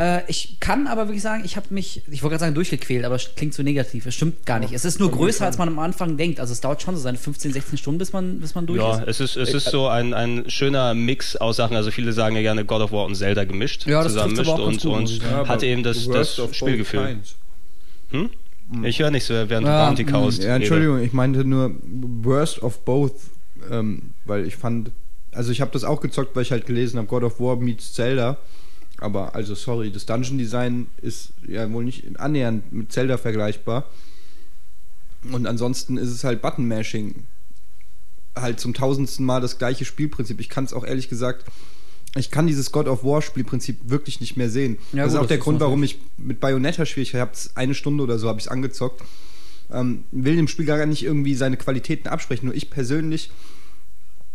Äh, 0.00 0.22
ich 0.28 0.56
kann 0.60 0.86
aber 0.86 1.08
wirklich 1.08 1.20
sagen, 1.20 1.42
ich 1.44 1.56
habe 1.56 1.66
mich, 1.70 2.02
ich 2.10 2.22
wollte 2.22 2.32
gerade 2.32 2.40
sagen, 2.40 2.54
durchgequält, 2.54 3.04
aber 3.04 3.16
es 3.16 3.34
klingt 3.36 3.52
so 3.52 3.62
negativ. 3.62 4.06
Es 4.06 4.14
stimmt 4.14 4.46
gar 4.46 4.58
nicht. 4.58 4.72
Es 4.72 4.86
ist 4.86 4.98
nur 4.98 5.10
größer, 5.10 5.44
als 5.44 5.58
man 5.58 5.68
am 5.68 5.78
Anfang 5.78 6.16
denkt. 6.16 6.40
Also 6.40 6.54
es 6.54 6.62
dauert 6.62 6.80
schon 6.80 6.96
so 6.96 7.02
seine 7.02 7.18
15, 7.18 7.52
16 7.52 7.76
Stunden, 7.76 7.98
bis 7.98 8.14
man, 8.14 8.40
bis 8.40 8.54
man 8.54 8.66
durch 8.66 8.80
ja, 8.80 8.98
ist. 9.00 9.20
es 9.20 9.36
ist, 9.36 9.36
es 9.36 9.52
ist 9.52 9.70
so 9.70 9.88
ein, 9.88 10.14
ein 10.14 10.48
schöner 10.48 10.94
Mix 10.94 11.36
aus 11.36 11.56
Sachen. 11.56 11.76
Also 11.76 11.90
viele 11.90 12.14
sagen 12.14 12.34
ja 12.34 12.40
gerne 12.40 12.64
God 12.64 12.80
of 12.80 12.92
War 12.92 13.04
und 13.04 13.14
Zelda 13.14 13.44
gemischt, 13.44 13.86
Ja, 13.86 14.02
das 14.02 14.14
zusammen 14.14 14.36
mischt 14.36 14.50
und, 14.50 14.80
gut, 14.80 14.84
und 14.92 15.06
sagen. 15.06 15.48
hat 15.48 15.62
eben 15.62 15.82
das, 15.82 16.08
das 16.08 16.40
Spielgefühl. 16.52 17.18
Hm? 18.10 18.30
Ich 18.84 19.00
höre 19.00 19.10
nicht 19.10 19.24
so, 19.24 19.34
während 19.34 19.66
Ja, 19.66 19.80
du 19.82 19.86
Bounty 19.88 20.04
mh, 20.04 20.10
kaust. 20.10 20.42
Ja, 20.42 20.56
Entschuldigung, 20.56 21.02
ich 21.02 21.12
meinte 21.12 21.44
nur 21.44 21.74
Worst 22.22 22.62
of 22.62 22.86
Both, 22.86 23.16
ähm, 23.70 24.12
weil 24.24 24.46
ich 24.46 24.56
fand, 24.56 24.92
also 25.32 25.52
ich 25.52 25.60
habe 25.60 25.72
das 25.72 25.84
auch 25.84 26.00
gezockt, 26.00 26.34
weil 26.36 26.42
ich 26.44 26.52
halt 26.52 26.64
gelesen 26.66 26.96
habe, 26.96 27.06
God 27.08 27.24
of 27.24 27.38
War 27.38 27.56
meets 27.56 27.92
Zelda. 27.92 28.38
Aber 29.00 29.34
also 29.34 29.54
sorry, 29.54 29.90
das 29.90 30.06
Dungeon 30.06 30.38
Design 30.38 30.86
ist 31.00 31.32
ja 31.46 31.70
wohl 31.72 31.84
nicht 31.84 32.20
annähernd 32.20 32.72
mit 32.72 32.92
Zelda 32.92 33.16
vergleichbar. 33.16 33.86
Und 35.32 35.46
ansonsten 35.46 35.96
ist 35.96 36.10
es 36.10 36.22
halt 36.22 36.42
Button 36.42 36.66
Mashing. 36.68 37.24
Halt 38.36 38.60
zum 38.60 38.74
tausendsten 38.74 39.24
Mal 39.26 39.40
das 39.40 39.58
gleiche 39.58 39.84
Spielprinzip. 39.84 40.38
Ich 40.40 40.48
kann 40.48 40.64
es 40.64 40.72
auch 40.72 40.84
ehrlich 40.84 41.08
gesagt, 41.08 41.46
ich 42.16 42.30
kann 42.30 42.46
dieses 42.46 42.72
God 42.72 42.88
of 42.88 43.04
War 43.04 43.22
Spielprinzip 43.22 43.78
wirklich 43.84 44.20
nicht 44.20 44.36
mehr 44.36 44.50
sehen. 44.50 44.78
Ja, 44.92 45.04
das 45.04 45.12
ist 45.12 45.18
gut, 45.18 45.24
auch 45.24 45.28
der 45.28 45.36
das 45.36 45.42
ist 45.42 45.44
Grund, 45.44 45.60
warum 45.60 45.82
ich 45.82 45.98
mit 46.16 46.40
Bayonetta 46.40 46.84
schwierig 46.84 47.14
habe. 47.14 47.32
Eine 47.54 47.74
Stunde 47.74 48.02
oder 48.02 48.18
so 48.18 48.28
habe 48.28 48.38
ich 48.38 48.46
es 48.46 48.50
angezockt. 48.50 49.02
Ähm, 49.72 50.04
will 50.10 50.36
dem 50.36 50.48
Spiel 50.48 50.66
gar 50.66 50.84
nicht 50.86 51.04
irgendwie 51.04 51.34
seine 51.34 51.56
Qualitäten 51.56 52.08
absprechen. 52.08 52.46
Nur 52.46 52.54
ich 52.54 52.70
persönlich 52.70 53.30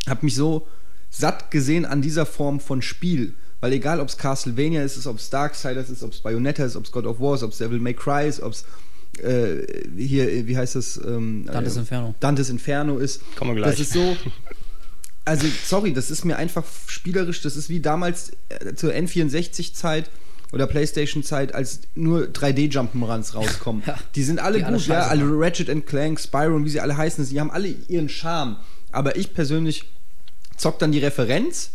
habe 0.07 0.25
mich 0.25 0.35
so 0.35 0.67
satt 1.09 1.51
gesehen 1.51 1.85
an 1.85 2.01
dieser 2.01 2.25
Form 2.25 2.59
von 2.59 2.81
Spiel. 2.81 3.35
Weil 3.65 3.73
egal, 3.73 3.99
ob 3.99 4.09
es 4.09 4.17
Castlevania 4.19 4.83
ist, 4.83 5.07
ob 5.07 5.17
es 5.17 5.31
Darksiders 5.31 5.89
ist, 5.89 6.03
ob 6.03 6.13
es 6.13 6.19
Bayonetta 6.19 6.63
ist, 6.63 6.75
ob 6.75 6.85
es 6.85 6.91
God 6.91 7.07
of 7.07 7.19
War 7.19 7.33
ist, 7.33 7.41
ob 7.41 7.51
es 7.51 7.57
Devil 7.57 7.79
May 7.79 7.95
Cry 7.95 8.27
ist, 8.27 8.39
ob 8.39 8.53
es 8.53 8.63
äh, 9.23 9.65
hier, 9.97 10.45
wie 10.45 10.55
heißt 10.55 10.75
das? 10.75 10.97
Ähm, 11.03 11.49
Dantes 11.51 11.75
äh, 11.75 11.79
Inferno. 11.79 12.13
Dantes 12.19 12.51
Inferno 12.51 12.99
ist. 12.99 13.21
Kommen 13.35 13.55
wir 13.55 13.63
gleich. 13.63 13.71
Das 13.71 13.79
ist 13.79 13.93
so. 13.93 14.15
Also, 15.25 15.47
sorry, 15.65 15.93
das 15.93 16.11
ist 16.11 16.25
mir 16.25 16.37
einfach 16.37 16.63
spielerisch, 16.85 17.41
das 17.41 17.55
ist 17.55 17.67
wie 17.69 17.79
damals 17.79 18.33
äh, 18.49 18.75
zur 18.75 18.93
N64-Zeit 18.93 20.11
oder 20.53 20.67
Playstation-Zeit, 20.67 21.55
als 21.55 21.79
nur 21.95 22.25
3D-Jump'n'Runs 22.25 23.33
rauskommen. 23.33 23.81
Ja, 23.87 23.97
die 24.13 24.21
sind 24.21 24.37
alle 24.37 24.59
die 24.59 24.63
alle 24.65 24.77
gut, 24.77 24.85
ja, 24.85 25.01
scheiße 25.01 25.09
alle. 25.09 25.23
Ratchet 25.25 25.71
and 25.71 25.87
Clank, 25.87 26.19
Spyro 26.19 26.55
und 26.55 26.65
wie 26.65 26.69
sie 26.69 26.81
alle 26.81 26.95
heißen, 26.95 27.27
die 27.27 27.39
haben 27.39 27.49
alle 27.49 27.69
ihren 27.87 28.09
Charme. 28.09 28.57
Aber 28.91 29.15
ich 29.15 29.33
persönlich 29.33 29.85
zock 30.55 30.77
dann 30.77 30.91
die 30.91 30.99
Referenz 30.99 31.71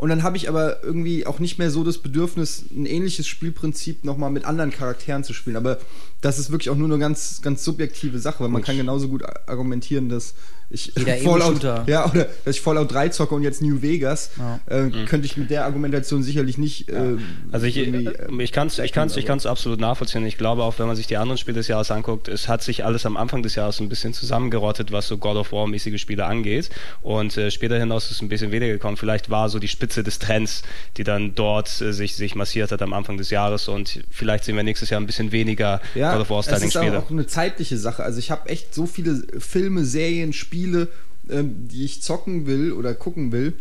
und 0.00 0.08
dann 0.08 0.22
habe 0.22 0.38
ich 0.38 0.48
aber 0.48 0.82
irgendwie 0.82 1.26
auch 1.26 1.40
nicht 1.40 1.58
mehr 1.58 1.70
so 1.70 1.84
das 1.84 1.98
Bedürfnis, 1.98 2.64
ein 2.74 2.86
ähnliches 2.86 3.26
Spielprinzip 3.26 4.02
nochmal 4.02 4.30
mit 4.30 4.46
anderen 4.46 4.70
Charakteren 4.70 5.24
zu 5.24 5.34
spielen. 5.34 5.56
Aber 5.56 5.76
das 6.20 6.38
ist 6.38 6.50
wirklich 6.50 6.70
auch 6.70 6.76
nur 6.76 6.88
eine 6.88 6.98
ganz, 6.98 7.40
ganz 7.42 7.64
subjektive 7.64 8.18
Sache, 8.18 8.42
weil 8.44 8.50
man 8.50 8.62
kann 8.62 8.76
genauso 8.76 9.08
gut 9.08 9.22
argumentieren, 9.46 10.08
dass 10.08 10.34
ich 10.72 10.92
Jeder 10.96 11.16
Fallout, 11.24 11.88
ja, 11.88 12.08
oder 12.08 12.28
dass 12.44 12.54
ich 12.54 12.60
Fallout 12.60 12.92
3 12.92 13.08
zocke 13.08 13.34
und 13.34 13.42
jetzt 13.42 13.60
New 13.60 13.82
Vegas, 13.82 14.30
Ja. 14.38 14.60
äh, 14.66 14.88
könnte 15.06 15.26
ich 15.26 15.36
mit 15.36 15.50
der 15.50 15.64
Argumentation 15.64 16.22
sicherlich 16.22 16.58
nicht. 16.58 16.88
Äh, 16.88 17.16
Also 17.50 17.66
ich, 17.66 17.76
irgendwie, 17.76 18.08
ich 18.40 18.52
kann 18.52 18.68
es 18.68 18.78
ich 18.78 18.92
kann's, 18.92 19.16
ich 19.16 19.26
kann's 19.26 19.46
absolut 19.46 19.80
nachvollziehen. 19.80 20.24
Ich 20.26 20.38
glaube 20.38 20.62
auch, 20.62 20.78
wenn 20.78 20.86
man 20.86 20.94
sich 20.94 21.08
die 21.08 21.16
anderen 21.16 21.38
Spiele 21.38 21.56
des 21.56 21.66
Jahres 21.66 21.90
anguckt, 21.90 22.28
es 22.28 22.46
hat 22.46 22.62
sich 22.62 22.84
alles 22.84 23.04
am 23.04 23.16
Anfang 23.16 23.42
des 23.42 23.56
Jahres 23.56 23.80
ein 23.80 23.88
bisschen 23.88 24.14
zusammengerottet, 24.14 24.92
was 24.92 25.08
so 25.08 25.18
God 25.18 25.36
of 25.38 25.50
War-mäßige 25.50 26.00
Spiele 26.00 26.26
angeht. 26.26 26.70
Und 27.02 27.36
äh, 27.36 27.50
später 27.50 27.76
hinaus 27.76 28.04
ist 28.04 28.10
es 28.12 28.22
ein 28.22 28.28
bisschen 28.28 28.52
weniger 28.52 28.72
gekommen. 28.74 28.96
Vielleicht 28.96 29.28
war 29.28 29.48
so 29.48 29.58
die 29.58 29.66
Spitze 29.68 30.04
des 30.04 30.20
Trends, 30.20 30.62
die 30.96 31.02
dann 31.02 31.34
dort 31.34 31.80
äh, 31.80 31.92
sich, 31.92 32.14
sich 32.14 32.36
massiert 32.36 32.70
hat 32.70 32.80
am 32.82 32.92
Anfang 32.92 33.16
des 33.16 33.30
Jahres. 33.30 33.66
Und 33.66 34.04
vielleicht 34.08 34.44
sehen 34.44 34.54
wir 34.54 34.62
nächstes 34.62 34.90
Jahr 34.90 35.00
ein 35.00 35.06
bisschen 35.06 35.32
weniger 35.32 35.80
Ja, 35.96 36.09
God 36.12 36.20
of 36.20 36.30
es 36.30 36.46
ist 36.46 36.52
auch, 36.52 36.52
War-Styling-Spiele. 36.52 36.98
auch 36.98 37.10
eine 37.10 37.26
zeitliche 37.26 37.78
Sache. 37.78 38.02
Also 38.02 38.18
ich 38.18 38.30
habe 38.30 38.48
echt 38.48 38.74
so 38.74 38.86
viele 38.86 39.22
Filme, 39.38 39.84
Serien, 39.84 40.32
Spiele, 40.32 40.88
ähm, 41.28 41.68
die 41.68 41.84
ich 41.84 42.02
zocken 42.02 42.46
will 42.46 42.72
oder 42.72 42.94
gucken 42.94 43.32
will. 43.32 43.54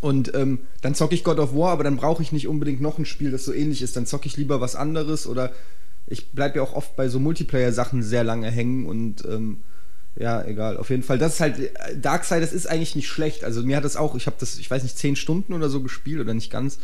Und 0.00 0.34
ähm, 0.34 0.58
dann 0.82 0.94
zocke 0.94 1.14
ich 1.14 1.24
God 1.24 1.38
of 1.38 1.54
War, 1.54 1.72
aber 1.72 1.84
dann 1.84 1.96
brauche 1.96 2.22
ich 2.22 2.30
nicht 2.30 2.46
unbedingt 2.46 2.80
noch 2.80 2.98
ein 2.98 3.06
Spiel, 3.06 3.30
das 3.30 3.44
so 3.44 3.54
ähnlich 3.54 3.80
ist. 3.80 3.96
Dann 3.96 4.06
zocke 4.06 4.26
ich 4.26 4.36
lieber 4.36 4.60
was 4.60 4.76
anderes 4.76 5.26
oder 5.26 5.52
ich 6.06 6.32
bleibe 6.32 6.56
ja 6.58 6.62
auch 6.62 6.74
oft 6.74 6.96
bei 6.96 7.08
so 7.08 7.18
Multiplayer-Sachen 7.18 8.02
sehr 8.02 8.24
lange 8.24 8.50
hängen 8.50 8.86
und 8.86 9.24
ähm, 9.24 9.60
ja, 10.16 10.44
egal. 10.44 10.76
Auf 10.76 10.90
jeden 10.90 11.02
Fall, 11.02 11.18
das 11.18 11.34
ist 11.34 11.40
halt 11.40 11.58
äh, 11.58 11.96
Darksiders 11.96 12.52
ist 12.52 12.68
eigentlich 12.68 12.94
nicht 12.94 13.08
schlecht. 13.08 13.44
Also 13.44 13.62
mir 13.62 13.76
hat 13.76 13.84
das 13.84 13.96
auch, 13.96 14.14
ich 14.14 14.26
habe 14.26 14.36
das, 14.38 14.58
ich 14.58 14.70
weiß 14.70 14.82
nicht, 14.82 14.98
zehn 14.98 15.16
Stunden 15.16 15.54
oder 15.54 15.68
so 15.68 15.80
gespielt 15.80 16.20
oder 16.20 16.34
nicht 16.34 16.52
ganz. 16.52 16.78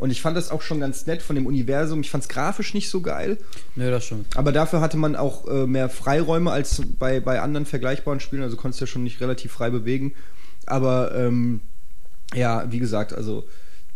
Und 0.00 0.10
ich 0.10 0.22
fand 0.22 0.34
das 0.34 0.50
auch 0.50 0.62
schon 0.62 0.80
ganz 0.80 1.04
nett 1.04 1.20
von 1.20 1.36
dem 1.36 1.46
Universum. 1.46 2.00
Ich 2.00 2.10
fand 2.10 2.24
es 2.24 2.28
grafisch 2.30 2.72
nicht 2.72 2.88
so 2.88 3.02
geil. 3.02 3.36
Nö, 3.76 3.90
das 3.90 4.06
stimmt. 4.06 4.34
Aber 4.34 4.50
dafür 4.50 4.80
hatte 4.80 4.96
man 4.96 5.14
auch 5.14 5.46
äh, 5.46 5.66
mehr 5.66 5.90
Freiräume 5.90 6.50
als 6.50 6.80
bei, 6.98 7.20
bei 7.20 7.42
anderen 7.42 7.66
vergleichbaren 7.66 8.18
Spielen, 8.18 8.42
also 8.42 8.56
konntest 8.56 8.80
du 8.80 8.84
ja 8.84 8.86
schon 8.86 9.04
nicht 9.04 9.20
relativ 9.20 9.52
frei 9.52 9.68
bewegen. 9.68 10.14
Aber 10.64 11.14
ähm, 11.14 11.60
ja, 12.34 12.64
wie 12.72 12.78
gesagt, 12.78 13.12
also 13.12 13.46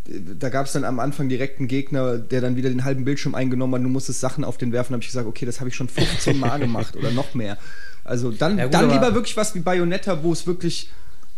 äh, 0.06 0.20
da 0.38 0.50
gab 0.50 0.66
es 0.66 0.72
dann 0.72 0.84
am 0.84 1.00
Anfang 1.00 1.30
direkt 1.30 1.58
einen 1.58 1.68
Gegner, 1.68 2.18
der 2.18 2.42
dann 2.42 2.56
wieder 2.56 2.68
den 2.68 2.84
halben 2.84 3.06
Bildschirm 3.06 3.34
eingenommen 3.34 3.74
hat, 3.74 3.82
du 3.82 3.88
musstest 3.88 4.20
Sachen 4.20 4.44
auf 4.44 4.58
den 4.58 4.72
werfen, 4.72 4.92
habe 4.92 5.02
ich 5.02 5.08
gesagt, 5.08 5.26
okay, 5.26 5.46
das 5.46 5.60
habe 5.60 5.70
ich 5.70 5.74
schon 5.74 5.88
15 5.88 6.38
Mal 6.38 6.58
gemacht 6.60 6.96
oder 6.96 7.12
noch 7.12 7.32
mehr. 7.32 7.56
Also 8.04 8.30
dann, 8.30 8.58
Ja, 8.58 8.64
gut, 8.64 8.74
dann 8.74 8.90
lieber 8.90 9.14
wirklich 9.14 9.38
was 9.38 9.54
wie 9.54 9.60
Bayonetta, 9.60 10.22
wo 10.22 10.34
es 10.34 10.46
wirklich 10.46 10.90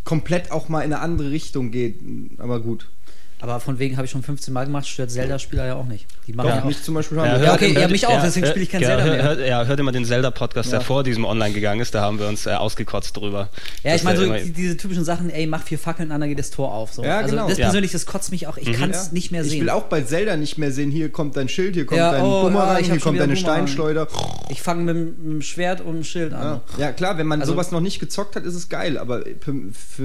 komplett 0.02 0.50
auch 0.50 0.68
mal 0.68 0.80
in 0.80 0.92
eine 0.92 1.02
andere 1.02 1.30
Richtung 1.30 1.70
geht. 1.70 2.00
Aber 2.38 2.58
gut. 2.58 2.88
Aber 3.38 3.60
von 3.60 3.78
wegen 3.78 3.96
habe 3.98 4.06
ich 4.06 4.10
schon 4.10 4.22
15 4.22 4.54
Mal 4.54 4.64
gemacht, 4.64 4.86
stört 4.88 5.10
Zelda-Spieler 5.10 5.66
ja 5.66 5.74
auch 5.74 5.84
nicht. 5.84 6.06
Die 6.26 6.32
machen 6.32 6.48
Doch, 6.48 6.54
ja, 6.56 6.62
auch. 6.62 6.66
mich 6.66 6.82
zum 6.82 6.94
Beispiel 6.94 7.18
Ja, 7.18 7.28
haben 7.32 7.42
Ja, 7.44 7.52
okay, 7.54 7.68
hört- 7.74 7.82
ja, 7.82 7.88
mich 7.88 8.06
auch, 8.06 8.22
deswegen 8.22 8.46
spiele 8.46 8.62
ich 8.62 8.70
kein 8.70 8.80
ja, 8.80 8.88
Zelda 8.88 9.04
mehr. 9.04 9.22
Hört, 9.22 9.40
ja, 9.46 9.64
hört 9.66 9.78
immer 9.78 9.92
den 9.92 10.06
Zelda-Podcast, 10.06 10.72
der 10.72 10.78
Ja. 10.78 10.84
vor 10.84 11.04
diesem 11.04 11.26
online 11.26 11.52
gegangen 11.52 11.80
ist. 11.80 11.94
Da 11.94 12.00
haben 12.00 12.18
wir 12.18 12.28
uns 12.28 12.46
äh, 12.46 12.52
ausgekotzt 12.52 13.14
drüber. 13.14 13.50
Ja, 13.84 13.94
ich 13.94 14.02
meine, 14.04 14.18
so 14.18 14.32
diese 14.52 14.78
typischen 14.78 15.04
Sachen, 15.04 15.28
ey, 15.28 15.46
mach 15.46 15.62
vier 15.64 15.78
Fackeln 15.78 16.12
an, 16.12 16.20
dann 16.22 16.30
geht 16.30 16.38
das 16.38 16.50
Tor 16.50 16.72
auf. 16.72 16.94
So. 16.94 17.04
Ja, 17.04 17.18
also 17.18 17.30
genau. 17.36 17.46
das 17.48 17.58
Ja. 17.58 17.66
persönlich, 17.66 17.92
das 17.92 18.06
kotzt 18.06 18.30
mich 18.30 18.46
auch. 18.46 18.56
Ich 18.56 18.72
kann 18.72 18.88
es 18.90 19.08
Ja. 19.08 19.12
nicht 19.12 19.30
mehr 19.32 19.42
Ich 19.42 19.50
sehen. 19.50 19.60
will 19.60 19.68
auch 19.70 19.84
bei 19.84 20.00
Zelda 20.00 20.36
nicht 20.38 20.56
mehr 20.56 20.72
sehen, 20.72 20.90
hier 20.90 21.10
kommt 21.12 21.36
dein 21.36 21.50
Schild, 21.50 21.74
hier 21.74 21.84
kommt 21.84 21.98
Ja, 21.98 22.12
dein 22.12 22.22
oh, 22.24 22.44
Bumerang, 22.44 22.74
ja, 22.76 22.80
ich 22.80 22.86
hier 22.90 22.98
kommt 23.00 23.20
deine 23.20 23.34
Bumerang. 23.34 23.66
Steinschleuder. 23.66 24.08
Ich 24.48 24.62
fange 24.62 24.82
mit, 24.84 24.96
dem- 24.96 25.04
mit 25.24 25.32
dem 25.34 25.42
Schwert 25.42 25.82
und 25.82 25.94
dem 25.94 26.04
Schild 26.04 26.32
an. 26.32 26.62
Ja. 26.78 26.86
ja, 26.86 26.92
klar, 26.92 27.18
wenn 27.18 27.26
man 27.26 27.40
Also- 27.42 27.52
sowas 27.52 27.70
noch 27.70 27.80
nicht 27.82 28.00
gezockt 28.00 28.34
hat, 28.34 28.44
ist 28.44 28.54
es 28.54 28.70
geil. 28.70 28.96
Aber 28.96 29.24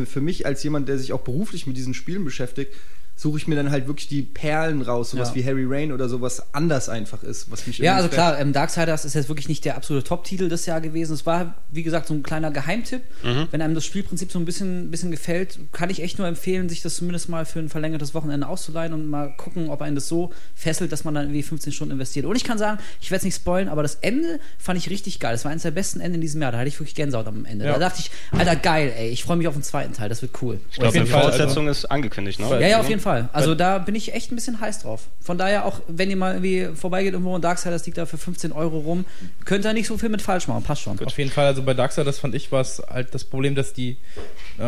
für 0.06 0.20
mich 0.20 0.46
als 0.46 0.62
jemand, 0.64 0.90
der 0.90 0.98
sich 0.98 1.14
auch 1.14 1.22
beruflich 1.22 1.66
mit 1.66 1.78
diesen 1.78 1.94
Spielen 1.94 2.26
beschäftigt, 2.26 2.74
suche 3.22 3.38
ich 3.38 3.48
mir 3.48 3.56
dann 3.56 3.70
halt 3.70 3.86
wirklich 3.86 4.08
die 4.08 4.24
Perlen 4.24 4.82
raus, 4.82 5.12
sowas 5.12 5.30
Ja. 5.30 5.36
wie 5.36 5.46
Harry 5.46 5.64
Rain 5.68 5.92
oder 5.92 6.10
sowas 6.10 6.42
anders 6.54 6.90
einfach 6.90 7.22
ist, 7.22 7.52
was 7.52 7.68
mich 7.68 7.78
Ja, 7.78 7.96
also 7.96 8.10
klar, 8.10 8.40
ähm, 8.40 8.52
Darksiders 8.52 9.06
ist 9.06 9.14
jetzt 9.14 9.30
wirklich 9.30 9.48
nicht 9.48 9.64
der 9.64 9.76
absolute 9.76 10.04
Top-Titel 10.08 10.50
des 10.50 10.66
Jahr 10.66 10.82
gewesen. 10.82 11.14
Es 11.14 11.24
war, 11.28 11.54
wie 11.70 11.84
gesagt, 11.84 12.08
so 12.08 12.16
ein 12.16 12.24
kleiner 12.24 12.50
Geheimtipp. 12.50 13.04
Mhm. 13.22 13.48
Wenn 13.52 13.62
einem 13.62 13.76
das 13.76 13.86
Spielprinzip 13.86 14.32
so 14.32 14.40
ein 14.40 14.46
bisschen, 14.46 14.90
bisschen 14.90 15.12
gefällt, 15.12 15.60
kann 15.72 15.92
ich 15.92 16.02
echt 16.02 16.18
nur 16.18 16.28
empfehlen, 16.28 16.68
sich 16.68 16.82
das 16.82 16.96
zumindest 16.96 17.30
mal 17.30 17.46
für 17.46 17.60
ein 17.60 17.70
verlängertes 17.70 18.16
Wochenende 18.16 18.48
auszuleihen 18.48 18.92
und 18.92 19.08
mal 19.08 19.32
gucken, 19.38 19.70
ob 19.70 19.84
einen 19.84 19.94
das 19.94 20.08
so 20.08 20.34
fesselt, 20.56 20.92
dass 20.92 21.04
man 21.04 21.14
dann 21.14 21.26
irgendwie 21.26 21.44
15 21.44 21.74
Stunden 21.74 21.92
investiert. 21.94 22.26
Und 22.26 22.36
ich 22.36 22.44
kann 22.44 22.58
sagen, 22.58 22.80
ich 23.02 23.12
werde 23.12 23.20
es 23.20 23.26
nicht 23.26 23.36
spoilen, 23.36 23.70
aber 23.70 23.84
das 23.84 23.96
Ende 24.02 24.40
fand 24.58 24.80
ich 24.80 24.90
richtig 24.90 25.20
geil. 25.20 25.34
Das 25.34 25.46
war 25.46 25.52
eines 25.52 25.62
der 25.62 25.70
besten 25.70 26.00
Enden 26.00 26.16
in 26.16 26.22
diesem 26.22 26.42
Jahr. 26.42 26.52
Da 26.52 26.58
hatte 26.58 26.70
ich 26.70 26.80
wirklich 26.80 26.96
Gänsehaut 26.96 27.28
am 27.28 27.46
Ende. 27.46 27.66
Ja. 27.66 27.74
Da 27.74 27.78
dachte 27.78 28.00
ich, 28.00 28.10
Alter, 28.32 28.56
geil, 28.56 28.92
ey, 28.98 29.10
ich 29.10 29.24
freue 29.24 29.38
mich 29.38 29.48
auf 29.48 29.54
den 29.54 29.62
zweiten 29.62 29.94
Teil, 29.94 30.10
das 30.10 30.24
wird 30.24 30.42
cool. 30.42 30.60
ich 30.72 30.80
glaube, 30.80 31.06
Fall, 31.06 31.22
Fortsetzung 31.22 31.68
ist 31.68 31.86
angekündigt, 31.86 32.40
ne? 32.40 32.48
Ja, 32.60 32.68
ja, 32.68 32.80
auf 32.80 32.90
jeden 32.90 33.00
Fall. 33.00 33.11
Also 33.34 33.56
da 33.56 33.78
bin 33.78 33.96
ich 33.96 34.14
echt 34.14 34.32
ein 34.32 34.36
bisschen 34.36 34.60
heiß 34.60 34.80
drauf. 34.80 35.04
Von 35.20 35.38
daher 35.38 35.66
auch, 35.66 35.82
wenn 35.88 36.10
ihr 36.10 36.16
mal 36.18 36.34
irgendwie 36.34 36.76
vorbeigeht 36.76 37.14
irgendwo 37.14 37.36
und 37.36 37.44
Darksiders 37.44 37.86
liegt 37.86 37.98
da 37.98 38.06
für 38.06 38.18
15 38.18 38.52
Euro 38.52 38.80
rum, 38.80 39.06
könnt 39.46 39.66
ihr 39.66 39.74
nicht 39.74 39.88
so 39.88 39.98
viel 39.98 40.10
mit 40.10 40.22
falsch 40.22 40.48
machen. 40.48 40.64
Passt 40.64 40.82
schon. 40.82 41.00
Auf 41.06 41.18
jeden 41.18 41.30
Fall, 41.32 41.46
also 41.48 41.64
bei 41.64 41.74
Darksiders 41.74 42.20
fand 42.20 42.36
ich 42.36 42.52
war 42.52 42.62
es 42.62 42.82
halt 42.90 43.14
das 43.14 43.24
Problem, 43.24 43.56
dass 43.56 43.74
die, 43.74 43.98
äh, 44.58 44.64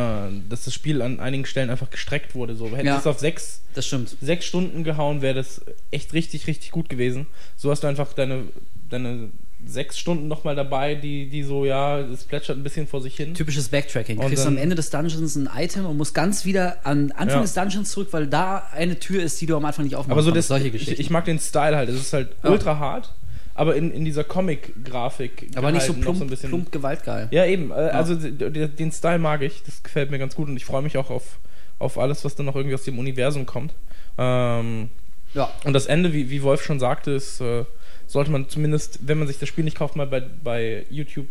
dass 0.49 0.65
das 0.65 0.73
Spiel 0.73 1.01
an 1.01 1.19
einigen 1.19 1.45
Stellen 1.45 1.69
einfach 1.69 1.89
gestreckt 1.89 2.35
wurde. 2.35 2.55
So, 2.55 2.69
hätte 2.75 2.85
Ja. 2.87 2.97
es 2.97 3.07
auf 3.07 3.19
sechs, 3.19 3.61
Das 3.75 3.85
stimmt. 3.87 4.15
sechs 4.21 4.45
Stunden 4.45 4.83
gehauen, 4.83 5.21
wäre 5.21 5.35
das 5.35 5.61
echt 5.91 6.13
richtig, 6.13 6.47
richtig 6.47 6.71
gut 6.71 6.89
gewesen. 6.89 7.27
So 7.57 7.71
hast 7.71 7.83
du 7.83 7.87
einfach 7.87 8.13
deine, 8.13 8.43
deine 8.89 9.29
sechs 9.65 9.97
Stunden 9.97 10.27
nochmal 10.27 10.55
dabei, 10.55 10.95
die, 10.95 11.29
die 11.29 11.43
so, 11.43 11.65
ja, 11.65 11.99
es 11.99 12.23
plätschert 12.25 12.57
ein 12.57 12.63
bisschen 12.63 12.87
vor 12.87 13.01
sich 13.01 13.15
hin. 13.15 13.33
Typisches 13.33 13.69
Backtracking. 13.69 14.19
Du 14.19 14.27
kriegst 14.27 14.45
am 14.45 14.57
Ende 14.57 14.75
des 14.75 14.89
Dungeons 14.89 15.35
ein 15.35 15.49
Item 15.55 15.85
und 15.85 15.97
musst 15.97 16.13
ganz 16.13 16.45
wieder 16.45 16.77
an 16.85 17.11
Anfang 17.11 17.37
Ja. 17.37 17.41
des 17.41 17.53
Dungeons 17.53 17.91
zurück, 17.91 18.09
weil 18.11 18.27
da 18.27 18.67
eine 18.73 18.99
Tür 18.99 19.23
ist, 19.23 19.39
die 19.41 19.45
du 19.45 19.55
am 19.55 19.65
Anfang 19.65 19.85
nicht 19.85 19.95
aufmachen 19.95 20.11
Aber 20.11 20.21
so 20.23 20.31
das, 20.31 20.47
solche 20.47 20.67
ich, 20.67 20.73
Geschichten. 20.73 20.99
ich 21.01 21.09
mag 21.09 21.25
den 21.25 21.39
Style 21.39 21.75
halt. 21.75 21.89
Es 21.89 21.95
ist 21.95 22.13
halt 22.13 22.29
Ja. 22.43 22.49
ultra 22.51 22.77
hart, 22.77 23.13
aber 23.55 23.75
in, 23.75 23.91
in 23.91 24.03
dieser 24.05 24.23
Comic-Grafik. 24.23 25.47
Aber 25.55 25.71
nicht 25.71 25.83
so 25.83 25.93
gehalten, 25.93 25.99
noch 25.99 26.13
plump, 26.17 26.21
ein 26.21 26.29
bisschen- 26.29 26.49
plump 26.49 26.71
gewaltgeil. 26.71 27.27
Ja, 27.31 27.45
eben. 27.45 27.71
Äh, 27.71 27.73
Also 27.75 28.15
d- 28.15 28.31
d- 28.31 28.67
den 28.67 28.91
Style 28.91 29.19
mag 29.19 29.41
ich. 29.41 29.63
Das 29.63 29.81
gefällt 29.83 30.11
mir 30.11 30.19
ganz 30.19 30.35
gut 30.35 30.47
und 30.49 30.57
ich 30.57 30.65
freue 30.65 30.81
mich 30.81 30.97
auch 30.97 31.09
auf, 31.09 31.39
auf 31.79 31.97
alles, 31.97 32.23
was 32.25 32.35
dann 32.35 32.45
noch 32.45 32.55
irgendwie 32.55 32.75
aus 32.75 32.83
dem 32.83 32.99
Universum 32.99 33.45
kommt. 33.45 33.73
Ähm, 34.17 34.89
Ja. 35.33 35.49
und 35.63 35.73
das 35.73 35.85
Ende, 35.87 36.13
wie, 36.13 36.29
wie 36.29 36.43
Wolf 36.43 36.63
schon 36.63 36.79
sagte, 36.79 37.11
ist, 37.11 37.41
äh, 37.41 37.65
sollte 38.13 38.31
man 38.31 38.47
zumindest, 38.47 38.99
wenn 39.01 39.17
man 39.17 39.27
sich 39.27 39.39
das 39.39 39.49
Spiel 39.49 39.63
nicht 39.63 39.77
kauft, 39.77 39.95
mal 39.95 40.07
bei, 40.07 40.21
bei 40.21 40.85
YouTube 40.89 41.27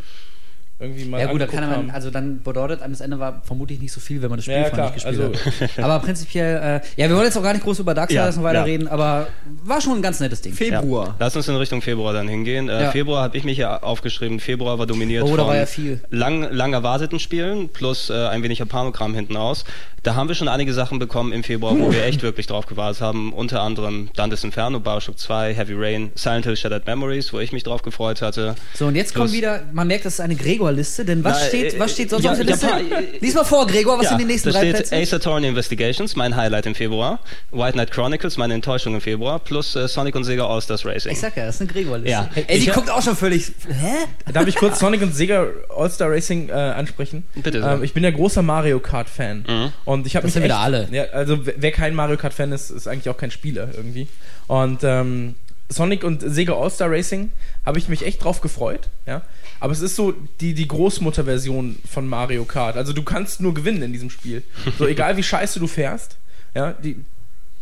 irgendwie 0.82 1.04
mal 1.06 1.20
Ja 1.20 1.30
gut, 1.30 1.40
da 1.40 1.46
kann 1.46 1.68
man, 1.68 1.90
also 1.90 2.10
dann 2.10 2.42
bedeutet 2.42 2.80
das 2.86 3.00
Ende 3.00 3.18
war 3.18 3.40
vermutlich 3.44 3.80
nicht 3.80 3.92
so 3.92 4.00
viel, 4.00 4.20
wenn 4.22 4.28
man 4.30 4.38
das 4.38 4.44
Spiel 4.44 4.56
Ja, 4.58 4.68
klar, 4.70 4.92
nicht 4.92 5.04
gespielt 5.04 5.20
also- 5.20 5.60
hat. 5.78 5.84
Aber 5.84 5.98
prinzipiell, 6.00 6.80
äh, 6.96 7.00
ja, 7.00 7.08
wir 7.08 7.14
wollen 7.16 7.24
jetzt 7.26 7.36
auch 7.38 7.42
gar 7.42 7.52
nicht 7.54 7.64
groß 7.64 7.78
über 7.78 7.94
Darksiders 7.94 8.34
Ja, 8.34 8.40
noch 8.40 8.46
weiter 8.48 8.58
ja. 8.60 8.64
reden, 8.64 8.88
aber 8.88 9.28
war 9.64 9.80
schon 9.80 9.94
ein 9.94 10.02
ganz 10.02 10.20
nettes 10.20 10.40
Ding. 10.42 10.52
Februar. 10.52 11.06
Ja. 11.08 11.14
Lass 11.20 11.36
uns 11.36 11.48
in 11.48 11.56
Richtung 11.56 11.80
Februar 11.82 12.12
dann 12.12 12.28
hingehen. 12.28 12.68
Äh, 12.68 12.82
Ja. 12.82 12.90
Februar 12.90 13.22
habe 13.22 13.36
ich 13.36 13.44
mich 13.44 13.58
ja 13.58 13.82
aufgeschrieben. 13.82 14.40
Februar 14.40 14.78
war 14.78 14.86
dominiert 14.86 15.24
Oh, 15.24 15.36
da 15.36 15.44
von 15.44 15.54
ja 15.56 15.64
lang, 16.10 16.50
lang 16.52 16.72
erwarteten 16.72 17.18
Spielen 17.18 17.68
plus 17.68 18.10
äh, 18.10 18.26
ein 18.28 18.42
wenig 18.42 18.58
Japanogramm 18.58 19.14
hinten 19.14 19.36
aus. 19.36 19.64
Da 20.02 20.16
haben 20.16 20.26
wir 20.26 20.34
schon 20.34 20.48
einige 20.48 20.72
Sachen 20.74 20.98
bekommen 20.98 21.32
im 21.32 21.44
Februar, 21.44 21.78
wo 21.78 21.92
wir 21.92 22.04
echt 22.04 22.22
wirklich 22.24 22.48
drauf 22.48 22.66
gewartet 22.66 23.00
haben. 23.00 23.32
Unter 23.32 23.62
anderem 23.62 24.08
Dantes 24.16 24.42
Inferno, 24.42 24.80
Bioshock 24.80 25.16
2, 25.16 25.54
Heavy 25.54 25.74
Rain, 25.76 26.10
Silent 26.16 26.44
Hill 26.44 26.56
Shattered 26.56 26.86
Memories, 26.86 27.32
wo 27.32 27.38
ich 27.38 27.52
mich 27.52 27.62
drauf 27.62 27.82
gefreut 27.82 28.20
hatte. 28.20 28.56
So, 28.74 28.86
und 28.86 28.96
jetzt 28.96 29.14
kommt 29.14 29.26
Plus- 29.26 29.36
wieder, 29.36 29.62
man 29.72 29.86
merkt, 29.86 30.04
das 30.04 30.14
ist 30.14 30.20
eine 30.20 30.34
Gregor-Liste, 30.72 31.04
denn 31.04 31.22
was 31.24 31.38
Na, 31.40 31.46
steht, 31.48 31.74
äh, 31.74 31.78
was 31.78 31.92
steht 31.92 32.10
sonst 32.10 32.24
ja, 32.24 32.30
auf 32.32 32.36
der 32.36 32.46
Liste? 32.46 32.66
Japan- 32.66 32.86
Lies 33.20 33.34
mal 33.34 33.44
vor, 33.44 33.66
Gregor, 33.66 33.98
was 33.98 34.08
sind 34.08 34.18
die 34.20 34.24
nächsten 34.24 34.48
da 34.50 34.58
drei 34.58 34.68
steht 34.70 34.74
Plätze? 34.88 34.96
Ace 34.96 35.12
Attorney 35.14 35.48
Investigations, 35.48 36.16
mein 36.16 36.36
Highlight 36.36 36.66
im 36.66 36.74
Februar. 36.74 37.20
White 37.50 37.72
Knight 37.74 37.90
Chronicles, 37.90 38.36
meine 38.36 38.54
Enttäuschung 38.54 38.94
im 38.94 39.00
Februar. 39.00 39.38
Plus 39.38 39.76
äh, 39.76 39.86
Sonic 39.88 40.14
und 40.14 40.24
Sega 40.24 40.46
All-Stars 40.46 40.84
Racing. 40.86 41.12
Ich 41.12 41.20
sag 41.20 41.36
ja, 41.36 41.46
das 41.46 41.56
ist 41.56 41.60
eine 41.62 41.70
Gregor-Liste. 41.72 42.10
Ja. 42.10 42.28
Ey, 42.34 42.58
die 42.58 42.68
Ich- 42.68 42.72
guckt 42.72 42.90
auch 42.90 43.02
schon 43.02 43.16
völlig, 43.16 43.52
hä? 43.68 44.32
Darf 44.32 44.46
ich 44.46 44.56
kurz 44.56 44.78
Sonic 44.78 45.02
und 45.02 45.14
Sega 45.14 45.46
All-Star 45.76 46.10
Racing 46.10 46.48
äh, 46.48 46.52
ansprechen? 46.52 47.24
Bitte. 47.34 47.58
Ähm, 47.58 47.82
ich 47.82 47.92
bin 47.94 48.04
ja 48.04 48.10
großer 48.10 48.42
Mario 48.42 48.80
Kart-Fan. 48.80 49.44
Mhm. 49.48 49.72
Und 49.84 50.06
ich 50.06 50.16
habe 50.16 50.22
Das 50.22 50.28
mich 50.28 50.34
sind 50.34 50.44
wieder 50.44 50.54
echt- 50.54 50.62
alle. 50.64 50.88
Ja, 50.90 51.04
also 51.12 51.46
wer 51.46 51.54
wer 51.56 51.72
kein 51.72 51.94
Mario 51.94 52.16
Kart-Fan 52.16 52.52
ist, 52.52 52.70
ist 52.70 52.88
eigentlich 52.88 53.08
auch 53.08 53.16
kein 53.16 53.30
Spieler 53.30 53.68
irgendwie. 53.74 54.08
Und 54.48 54.80
ähm, 54.84 55.34
Sonic 55.68 56.04
und 56.04 56.22
Sega 56.24 56.52
All-Star 56.54 56.90
Racing 56.90 57.30
habe 57.64 57.78
ich 57.78 57.88
mich 57.88 58.04
echt 58.04 58.24
drauf 58.24 58.40
gefreut. 58.40 58.88
Ja? 59.06 59.22
Aber 59.60 59.72
es 59.72 59.80
ist 59.80 59.94
so 59.96 60.14
die, 60.40 60.54
die 60.54 60.66
Großmutter-Version 60.66 61.78
von 61.88 62.08
Mario 62.08 62.44
Kart. 62.44 62.76
Also 62.76 62.92
du 62.92 63.02
kannst 63.02 63.40
nur 63.40 63.54
gewinnen 63.54 63.82
in 63.82 63.92
diesem 63.92 64.10
Spiel. 64.10 64.42
So 64.78 64.86
egal 64.88 65.16
wie 65.16 65.22
scheiße 65.22 65.60
du 65.60 65.66
fährst, 65.66 66.16
ja, 66.54 66.72
die, 66.72 66.96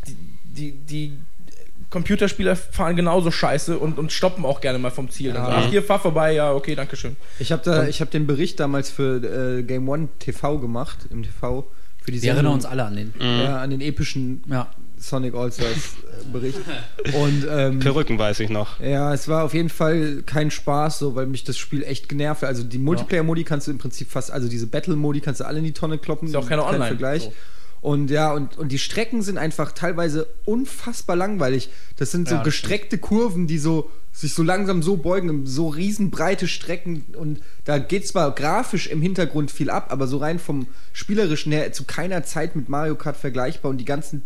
die, 0.07 0.17
die, 0.45 0.73
die 0.73 1.13
Computerspieler 1.91 2.57
fahren 2.57 2.97
genauso 2.97 3.31
scheiße 3.31 3.79
und, 3.79 3.99
und 3.99 4.13
stoppen 4.13 4.45
auch 4.45 4.61
gerne 4.61 4.79
mal 4.79 4.91
vom 4.91 5.11
Ziel. 5.11 5.33
Dann 5.33 5.45
so, 5.45 5.51
Ja. 5.51 5.57
Ach, 5.59 5.71
hier, 5.71 5.83
fahr 5.83 5.99
vorbei, 5.99 6.33
ja, 6.33 6.53
okay, 6.53 6.75
danke 6.75 6.97
schön. 6.97 7.17
Ich 7.39 7.53
habe 7.53 7.63
da, 7.65 7.87
ich 7.87 8.01
habe 8.01 8.11
den 8.11 8.27
Bericht 8.27 8.61
damals 8.61 8.91
für 8.91 9.59
äh, 9.59 9.63
Game 9.63 9.89
One 9.89 10.09
TV 10.21 10.59
gemacht 10.59 10.99
im 11.11 11.25
TV 11.25 11.67
für 12.03 12.13
die 12.13 12.23
Wir 12.23 12.33
erinnern 12.33 12.55
uns 12.55 12.65
alle 12.65 12.85
an 12.85 12.97
den. 12.97 13.15
ja, 13.21 13.59
an 13.61 13.71
den 13.71 13.81
epischen 13.81 14.43
Ja. 14.49 14.69
Sonic 15.01 15.35
All 15.35 15.51
Stars 15.51 15.71
äh, 15.77 16.25
Bericht. 16.33 16.59
Und 17.21 17.47
ähm, 17.51 17.81
Perücken 17.81 18.19
weiß 18.19 18.41
ich 18.41 18.51
noch. 18.51 18.79
ja, 18.81 19.13
es 19.15 19.27
war 19.29 19.45
auf 19.45 19.55
jeden 19.55 19.71
Fall 19.71 20.23
kein 20.27 20.51
Spaß, 20.51 20.99
so, 20.99 21.15
weil 21.15 21.27
mich 21.27 21.45
das 21.45 21.59
Spiel 21.59 21.83
echt 21.83 22.09
genervt 22.09 22.43
hat. 22.43 22.49
Also 22.49 22.63
die 22.63 22.79
Multiplayer-Modi 22.79 23.45
kannst 23.45 23.67
du 23.67 23.71
im 23.71 23.79
Prinzip 23.79 24.11
fast, 24.11 24.31
also 24.31 24.49
diese 24.49 24.67
Battle-Modi 24.67 25.21
kannst 25.21 25.41
du 25.41 25.47
alle 25.47 25.59
in 25.59 25.65
die 25.65 25.73
Tonne 25.73 25.99
kloppen. 25.99 26.29
Ist 26.29 26.35
ja 26.35 26.41
auch 26.41 26.49
keine 26.49 26.63
kein 26.63 26.75
Online, 26.75 26.89
Vergleich. 26.89 27.23
so. 27.25 27.33
Und 27.83 28.11
ja, 28.11 28.35
und, 28.35 28.59
und 28.59 28.71
die 28.73 28.79
Strecken 28.79 29.23
sind 29.23 29.39
einfach 29.39 29.73
teilweise 29.73 30.27
unfassbar 30.45 31.17
langweilig. 31.17 31.71
Das 31.97 32.11
sind 32.11 32.29
so 32.29 32.35
Ja, 32.35 32.41
das 32.43 32.45
gestreckte 32.45 32.99
Kurven, 32.99 33.47
die 33.47 33.57
so 33.57 33.91
sich 34.13 34.35
so 34.35 34.43
langsam 34.43 34.83
so 34.83 34.97
beugen, 34.97 35.47
so 35.47 35.69
riesenbreite 35.69 36.47
Strecken 36.47 37.05
und 37.17 37.41
da 37.65 37.79
geht 37.79 38.07
zwar 38.07 38.35
grafisch 38.35 38.89
im 38.89 39.01
Hintergrund 39.01 39.51
viel 39.51 39.71
ab, 39.71 39.87
aber 39.91 40.09
so 40.09 40.19
rein 40.19 40.39
vom 40.39 40.67
spielerischen 40.93 41.53
her 41.53 41.73
zu 41.73 41.85
keiner 41.85 42.25
Zeit 42.25 42.57
mit 42.57 42.69
Mario 42.69 42.97
Kart 42.97 43.17
vergleichbar 43.17 43.71
und 43.71 43.79
die 43.79 43.85
ganzen 43.85 44.23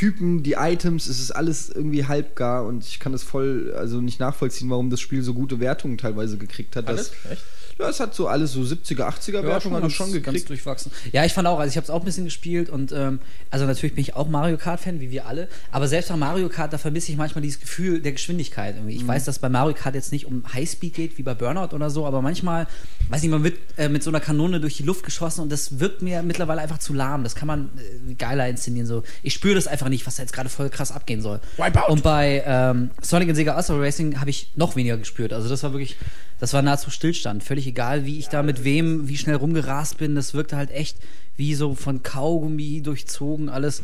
Typen, 0.00 0.42
die 0.42 0.52
Items, 0.52 1.08
es 1.08 1.20
ist 1.20 1.30
alles 1.30 1.68
irgendwie 1.68 2.06
halbgar 2.06 2.64
und 2.64 2.86
ich 2.86 3.00
kann 3.00 3.12
das 3.12 3.22
voll, 3.22 3.74
also 3.76 4.00
nicht 4.00 4.18
nachvollziehen, 4.18 4.70
warum 4.70 4.88
das 4.88 4.98
Spiel 4.98 5.22
so 5.22 5.34
gute 5.34 5.60
Wertungen 5.60 5.98
teilweise 5.98 6.38
gekriegt 6.38 6.74
hat. 6.74 6.88
Alles? 6.88 7.10
Das, 7.10 7.32
Echt? 7.32 7.42
ja, 7.80 7.88
es 7.88 8.00
hat 8.00 8.14
so 8.14 8.28
alles 8.28 8.52
so 8.52 8.60
70er, 8.60 9.02
80er 9.02 9.42
Wertungen 9.42 9.76
hat 9.76 9.84
es 9.84 9.92
schon 9.92 10.12
ganz 10.12 10.24
gekriegt. 10.24 10.48
durchwachsen. 10.48 10.92
Ja, 11.12 11.24
ich 11.24 11.32
fand 11.32 11.48
auch, 11.48 11.58
also 11.58 11.70
ich 11.70 11.76
habe 11.76 11.84
es 11.84 11.90
auch 11.90 12.00
ein 12.00 12.04
bisschen 12.04 12.24
gespielt 12.24 12.70
und 12.70 12.92
ähm, 12.92 13.20
also 13.50 13.66
natürlich 13.66 13.94
bin 13.94 14.02
ich 14.02 14.16
auch 14.16 14.28
Mario 14.28 14.56
Kart-Fan, 14.56 15.00
wie 15.00 15.10
wir 15.10 15.26
alle, 15.26 15.48
aber 15.70 15.88
selbst 15.88 16.08
bei 16.08 16.16
Mario 16.16 16.48
Kart, 16.48 16.72
da 16.72 16.78
vermisse 16.78 17.12
ich 17.12 17.18
manchmal 17.18 17.42
dieses 17.42 17.60
Gefühl 17.60 18.00
der 18.00 18.12
Geschwindigkeit. 18.12 18.76
Irgendwie. 18.76 18.94
Mhm. 18.94 19.00
Ich 19.00 19.06
weiß, 19.06 19.24
dass 19.24 19.38
bei 19.38 19.48
Mario 19.48 19.74
Kart 19.74 19.94
jetzt 19.94 20.12
nicht 20.12 20.26
um 20.26 20.44
Highspeed 20.52 20.94
geht, 20.94 21.18
wie 21.18 21.22
bei 21.22 21.34
Burnout 21.34 21.74
oder 21.74 21.90
so, 21.90 22.06
aber 22.06 22.22
manchmal, 22.22 22.66
weiß 23.08 23.20
nicht, 23.20 23.30
man 23.30 23.44
wird 23.44 23.58
äh, 23.76 23.90
mit 23.90 24.02
so 24.02 24.10
einer 24.10 24.20
Kanone 24.20 24.60
durch 24.60 24.78
die 24.78 24.82
Luft 24.82 25.04
geschossen 25.04 25.42
und 25.42 25.52
das 25.52 25.78
wirkt 25.78 26.02
mir 26.02 26.22
mittlerweile 26.22 26.62
einfach 26.62 26.78
zu 26.78 26.94
lahm. 26.94 27.22
Das 27.22 27.34
kann 27.34 27.48
man 27.48 27.70
äh, 28.08 28.14
geiler 28.14 28.48
inszenieren. 28.48 28.86
So. 28.86 29.02
Ich 29.22 29.34
spüre 29.34 29.54
das 29.54 29.66
einfach 29.66 29.89
nicht, 29.90 30.06
was 30.06 30.16
da 30.16 30.22
jetzt 30.22 30.32
gerade 30.32 30.48
voll 30.48 30.70
krass 30.70 30.92
abgehen 30.92 31.20
soll. 31.20 31.40
Wipeout. 31.58 31.90
Und 31.92 32.02
bei 32.02 32.42
ähm, 32.46 32.90
Sonic 33.02 33.28
und 33.28 33.34
Sega 33.34 33.54
All-Star 33.54 33.80
Racing 33.80 34.18
habe 34.20 34.30
ich 34.30 34.52
noch 34.56 34.76
weniger 34.76 34.96
gespürt. 34.96 35.32
Also 35.32 35.48
das 35.48 35.62
war 35.62 35.72
wirklich, 35.72 35.96
das 36.38 36.52
war 36.54 36.62
nahezu 36.62 36.90
Stillstand. 36.90 37.44
Völlig 37.44 37.66
egal, 37.66 38.06
wie 38.06 38.18
ich 38.18 38.28
da 38.28 38.42
mit 38.42 38.64
wem, 38.64 39.08
wie 39.08 39.18
schnell 39.18 39.36
rumgerast 39.36 39.98
bin. 39.98 40.14
Das 40.14 40.32
wirkte 40.34 40.56
halt 40.56 40.70
echt 40.70 40.96
wie 41.36 41.54
so 41.54 41.74
von 41.74 42.02
Kaugummi 42.02 42.80
durchzogen 42.82 43.48
alles. 43.48 43.82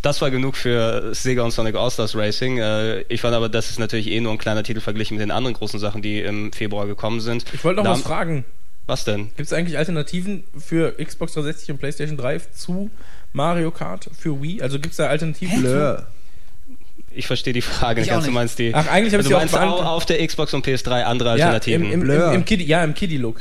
Das 0.00 0.20
war 0.20 0.32
genug 0.32 0.56
für 0.56 1.14
Sega 1.14 1.42
und 1.44 1.52
Sonic 1.52 1.76
All-Stars 1.76 2.16
Racing. 2.16 2.58
Äh, 2.58 3.02
ich 3.02 3.20
fand 3.20 3.34
aber, 3.36 3.48
das 3.48 3.70
ist 3.70 3.78
natürlich 3.78 4.08
eh 4.08 4.20
nur 4.20 4.32
ein 4.32 4.38
kleiner 4.38 4.64
Titel 4.64 4.80
verglichen 4.80 5.16
mit 5.16 5.22
den 5.22 5.30
anderen 5.30 5.54
großen 5.54 5.78
Sachen, 5.78 6.02
die 6.02 6.20
im 6.20 6.52
Februar 6.52 6.86
gekommen 6.88 7.20
sind. 7.20 7.44
Ich 7.54 7.62
wollte 7.62 7.76
noch 7.78 7.84
Da- 7.84 7.90
was 7.92 8.02
fragen. 8.02 8.44
Was 8.86 9.04
denn? 9.04 9.26
Gibt 9.36 9.42
es 9.46 9.52
eigentlich 9.52 9.78
Alternativen 9.78 10.42
für 10.58 10.92
Xbox 10.96 11.34
360 11.34 11.70
und 11.70 11.78
PlayStation 11.78 12.16
3 12.16 12.38
zu 12.38 12.90
Mario 13.32 13.70
Kart 13.70 14.08
für 14.18 14.42
Wii? 14.42 14.60
Also 14.62 14.78
gibt 14.78 14.92
es 14.92 14.96
da 14.98 15.06
Alternativen? 15.08 15.60
Blur. 15.60 16.06
Ich 17.14 17.26
verstehe 17.26 17.52
die 17.52 17.60
Frage 17.62 18.00
Ich 18.00 18.06
nicht 18.06 18.12
auch 18.12 18.16
ganz. 18.16 18.26
Du 18.26 18.32
meinst 18.32 18.58
die. 18.58 18.74
Ach, 18.74 18.86
eigentlich 18.88 19.12
hab 19.14 19.20
ich 19.20 19.26
auch 19.34 19.38
meinst 19.38 19.54
au- 19.54 19.58
beantwortet. 19.58 19.86
auf 19.86 20.06
der 20.06 20.26
Xbox 20.26 20.54
und 20.54 20.66
PS3 20.66 21.02
andere 21.04 21.30
Ja, 21.30 21.48
im, 21.48 21.54
Alternativen. 21.54 21.92
im, 21.92 22.00
Blur. 22.00 22.28
im, 22.28 22.34
im 22.36 22.44
Kiddie, 22.44 22.64
ja, 22.66 22.82
im 22.84 22.94
Kiddie-Look. 22.94 23.40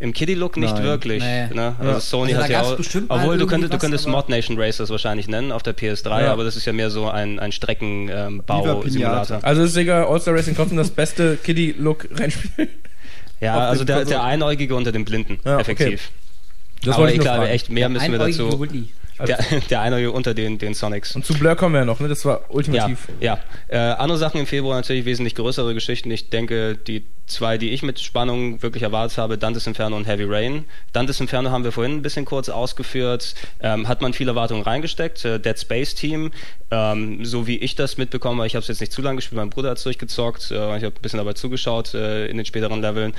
Im 0.00 0.12
Kiddie-Look 0.12 0.56
nicht 0.56 0.74
Nein. 0.74 0.82
wirklich. 0.82 1.22
Nee. 1.22 1.46
Ne? 1.54 1.76
Also 1.78 1.92
Ja. 1.92 2.00
Sony 2.00 2.32
Also 2.34 2.42
hat 2.44 2.50
ja 2.50 2.62
auch. 2.62 2.78
Obwohl 3.08 3.38
du 3.38 3.46
könntest, 3.46 3.72
du 3.72 3.78
könntest 3.78 4.08
Mod 4.08 4.28
Nation 4.28 4.58
Racers 4.60 4.90
wahrscheinlich 4.90 5.28
nennen 5.28 5.52
auf 5.52 5.62
der 5.62 5.76
PS3, 5.76 6.22
Ja. 6.22 6.32
aber 6.32 6.42
das 6.42 6.56
ist 6.56 6.64
ja 6.64 6.72
mehr 6.72 6.90
so 6.90 7.08
ein, 7.08 7.38
ein 7.38 7.52
Streckenbau-Simulator. 7.52 8.82
Pinata. 8.82 9.38
Also 9.42 9.62
ist 9.62 9.74
Sega 9.74 10.04
All-Star 10.08 10.34
Racing 10.34 10.56
trotzdem 10.56 10.78
das 10.78 10.90
beste 10.90 11.36
Kiddie-Look-Rennspiel. 11.36 12.68
ja, 13.40 13.56
also 13.68 13.84
der, 13.84 14.04
der 14.04 14.24
Einäugige 14.24 14.74
unter 14.74 14.90
den 14.90 15.04
Blinden, 15.04 15.38
Ja, 15.44 15.54
okay. 15.58 15.60
effektiv. 15.72 16.10
Das 16.82 16.94
aber 16.96 17.04
wollte 17.04 17.14
ich 17.14 17.20
glaube 17.20 17.48
echt, 17.48 17.70
mehr 17.70 17.88
müssen 17.88 18.10
wir 18.10 18.18
dazu. 18.18 18.66
Willy. 19.22 19.36
Der, 19.50 19.60
der 19.60 19.80
Einäugige 19.80 20.12
unter 20.12 20.34
den, 20.34 20.58
den 20.58 20.74
Sonics. 20.74 21.14
Und 21.16 21.24
zu 21.24 21.34
Blur 21.34 21.54
kommen 21.56 21.74
wir 21.74 21.80
ja 21.80 21.84
noch, 21.84 22.00
ne? 22.00 22.08
Das 22.08 22.24
war 22.24 22.40
Ja, 22.40 22.46
ultimativ. 22.50 23.08
ja. 23.20 23.38
Äh, 23.68 23.78
andere 23.78 24.18
Sachen 24.18 24.40
im 24.40 24.46
Februar 24.46 24.76
natürlich 24.76 25.04
wesentlich 25.04 25.34
größere 25.34 25.74
Geschichten. 25.74 26.10
Ich 26.10 26.30
denke, 26.30 26.76
die 26.76 27.04
zwei, 27.26 27.56
die 27.56 27.70
ich 27.70 27.82
mit 27.82 28.00
Spannung 28.00 28.62
wirklich 28.62 28.82
erwartet 28.82 29.16
habe, 29.16 29.38
Dantes 29.38 29.66
Inferno 29.66 29.96
und 29.96 30.06
Heavy 30.06 30.24
Rain. 30.24 30.64
Dantes 30.92 31.20
Inferno 31.20 31.50
haben 31.50 31.64
wir 31.64 31.72
vorhin 31.72 31.92
ein 31.96 32.02
bisschen 32.02 32.24
kurz 32.24 32.48
ausgeführt. 32.48 33.34
Ähm, 33.60 33.88
hat 33.88 34.02
man 34.02 34.12
viele 34.12 34.32
Erwartungen 34.32 34.62
reingesteckt. 34.62 35.24
Äh, 35.24 35.38
Dead 35.40 35.58
Space 35.58 35.94
Team, 35.94 36.30
ähm, 36.70 37.24
so 37.24 37.46
wie 37.46 37.56
ich 37.58 37.74
das 37.74 37.96
mitbekommen 37.96 38.38
habe, 38.38 38.46
ich 38.46 38.54
habe 38.54 38.62
es 38.62 38.68
jetzt 38.68 38.80
nicht 38.80 38.92
zu 38.92 39.00
lange 39.02 39.16
gespielt, 39.16 39.36
mein 39.38 39.50
Bruder 39.50 39.70
hat 39.70 39.78
es 39.78 39.84
durchgezockt. 39.84 40.50
Äh, 40.50 40.54
ich 40.76 40.84
habe 40.84 40.88
ein 40.88 41.00
bisschen 41.02 41.18
dabei 41.18 41.32
zugeschaut 41.34 41.94
äh, 41.94 42.26
in 42.26 42.36
den 42.36 42.44
späteren 42.46 42.82
Leveln. 42.82 43.14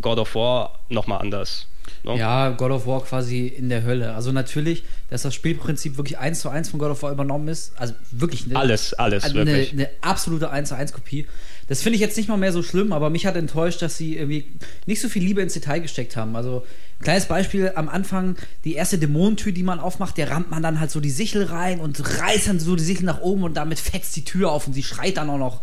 God 0.00 0.18
of 0.18 0.34
War 0.34 0.78
nochmal 0.88 1.20
anders. 1.20 1.66
Ne? 2.04 2.16
Ja, 2.16 2.50
God 2.50 2.70
of 2.70 2.86
War 2.86 3.02
quasi 3.04 3.46
in 3.46 3.68
der 3.68 3.84
Hölle. 3.84 4.14
Also 4.14 4.32
natürlich, 4.32 4.84
dass 5.10 5.22
das 5.22 5.34
Spielprinzip 5.34 5.96
wirklich 5.96 6.18
eins 6.18 6.40
zu 6.40 6.48
eins 6.48 6.68
von 6.70 6.78
God 6.78 6.90
of 6.90 7.02
War 7.02 7.12
übernommen 7.12 7.48
ist. 7.48 7.72
Also 7.76 7.94
wirklich 8.10 8.46
eine, 8.46 8.56
Alles, 8.56 8.94
alles, 8.94 9.24
eine, 9.24 9.34
wirklich. 9.34 9.72
eine 9.72 9.88
absolute 10.00 10.50
1 10.50 10.68
zu 10.70 10.76
1 10.76 10.92
Kopie. 10.92 11.26
Das 11.68 11.82
finde 11.82 11.94
ich 11.94 12.00
jetzt 12.00 12.16
nicht 12.16 12.28
mal 12.28 12.36
mehr 12.36 12.52
so 12.52 12.64
schlimm, 12.64 12.92
aber 12.92 13.10
mich 13.10 13.26
hat 13.26 13.36
enttäuscht, 13.36 13.80
dass 13.80 13.96
sie 13.96 14.16
irgendwie 14.16 14.44
nicht 14.86 15.00
so 15.00 15.08
viel 15.08 15.22
Liebe 15.22 15.40
ins 15.40 15.52
Detail 15.52 15.78
gesteckt 15.78 16.16
haben. 16.16 16.34
Also, 16.34 16.66
kleines 17.00 17.26
Beispiel, 17.26 17.70
am 17.76 17.88
Anfang, 17.88 18.34
die 18.64 18.74
erste 18.74 18.98
Dämonentür, 18.98 19.52
die 19.52 19.62
man 19.62 19.78
aufmacht, 19.78 20.16
der 20.16 20.32
rammt 20.32 20.50
man 20.50 20.64
dann 20.64 20.80
halt 20.80 20.90
so 20.90 20.98
die 20.98 21.10
Sichel 21.10 21.44
rein 21.44 21.78
und 21.78 22.18
reißt 22.18 22.48
dann 22.48 22.58
so 22.58 22.74
die 22.74 22.82
Sichel 22.82 23.04
nach 23.04 23.20
oben 23.20 23.44
und 23.44 23.54
damit 23.54 23.78
fetzt 23.78 24.16
die 24.16 24.24
Tür 24.24 24.50
auf 24.50 24.66
und 24.66 24.72
sie 24.72 24.82
schreit 24.82 25.16
dann 25.16 25.30
auch 25.30 25.38
noch. 25.38 25.62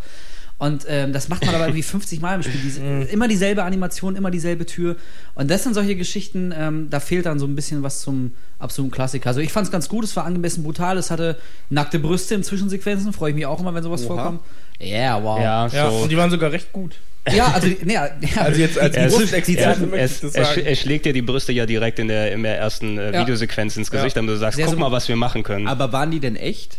Und 0.58 0.86
ähm, 0.88 1.12
das 1.12 1.28
macht 1.28 1.46
man 1.46 1.54
aber 1.54 1.66
irgendwie 1.66 1.82
50 1.84 2.20
Mal 2.20 2.34
im 2.34 2.42
Spiel. 2.42 2.60
Diese, 2.60 2.80
immer 2.82 3.28
dieselbe 3.28 3.62
Animation, 3.62 4.16
immer 4.16 4.30
dieselbe 4.32 4.66
Tür. 4.66 4.96
Und 5.36 5.50
das 5.50 5.62
sind 5.62 5.74
solche 5.74 5.94
Geschichten, 5.94 6.52
ähm, 6.56 6.90
da 6.90 6.98
fehlt 6.98 7.26
dann 7.26 7.38
so 7.38 7.46
ein 7.46 7.54
bisschen 7.54 7.84
was 7.84 8.00
zum 8.00 8.32
absoluten 8.58 8.90
Klassiker. 8.92 9.28
Also 9.28 9.40
ich 9.40 9.52
fand 9.52 9.66
es 9.66 9.70
ganz 9.72 9.88
gut, 9.88 10.02
es 10.04 10.16
war 10.16 10.24
angemessen 10.24 10.64
brutal, 10.64 10.98
es 10.98 11.12
hatte 11.12 11.36
nackte 11.70 12.00
Brüste 12.00 12.34
in 12.34 12.42
Zwischensequenzen, 12.42 13.12
freue 13.12 13.30
ich 13.30 13.36
mich 13.36 13.46
auch 13.46 13.60
immer, 13.60 13.72
wenn 13.72 13.84
sowas 13.84 14.04
Oha. 14.06 14.14
vorkommt. 14.14 14.40
Ja, 14.80 15.22
wow. 15.22 15.38
Ja, 15.40 15.66
Ja, 15.68 15.90
so. 15.90 15.96
und 15.98 16.08
die 16.10 16.16
waren 16.16 16.30
sogar 16.30 16.50
recht 16.50 16.72
gut. 16.72 16.96
Ja, 17.32 17.52
also, 17.52 17.68
nee, 17.84 17.92
ja, 17.94 18.08
Also 18.36 18.60
jetzt 18.60 18.78
als 18.78 19.14
Brustexperte 19.14 19.80
die- 19.80 19.86
möchte 19.86 20.26
ich 20.26 20.32
sagen. 20.32 20.62
es 20.64 20.78
schlägt 20.80 21.04
dir 21.04 21.12
die 21.12 21.22
Brüste 21.22 21.52
ja 21.52 21.66
direkt 21.66 21.98
in 22.00 22.08
der, 22.08 22.32
in 22.32 22.42
der 22.42 22.58
ersten 22.58 22.98
äh, 22.98 23.12
Ja. 23.12 23.20
Videosequenz 23.20 23.76
ins 23.76 23.90
Gesicht, 23.92 24.16
Ja. 24.16 24.22
damit 24.22 24.34
du 24.34 24.38
sagst, 24.38 24.56
Sehr 24.56 24.64
guck 24.66 24.74
so- 24.74 24.80
mal, 24.80 24.90
was 24.90 25.06
wir 25.08 25.14
machen 25.16 25.44
können. 25.44 25.68
Aber 25.68 25.92
waren 25.92 26.10
die 26.10 26.18
denn 26.20 26.34
echt? 26.34 26.78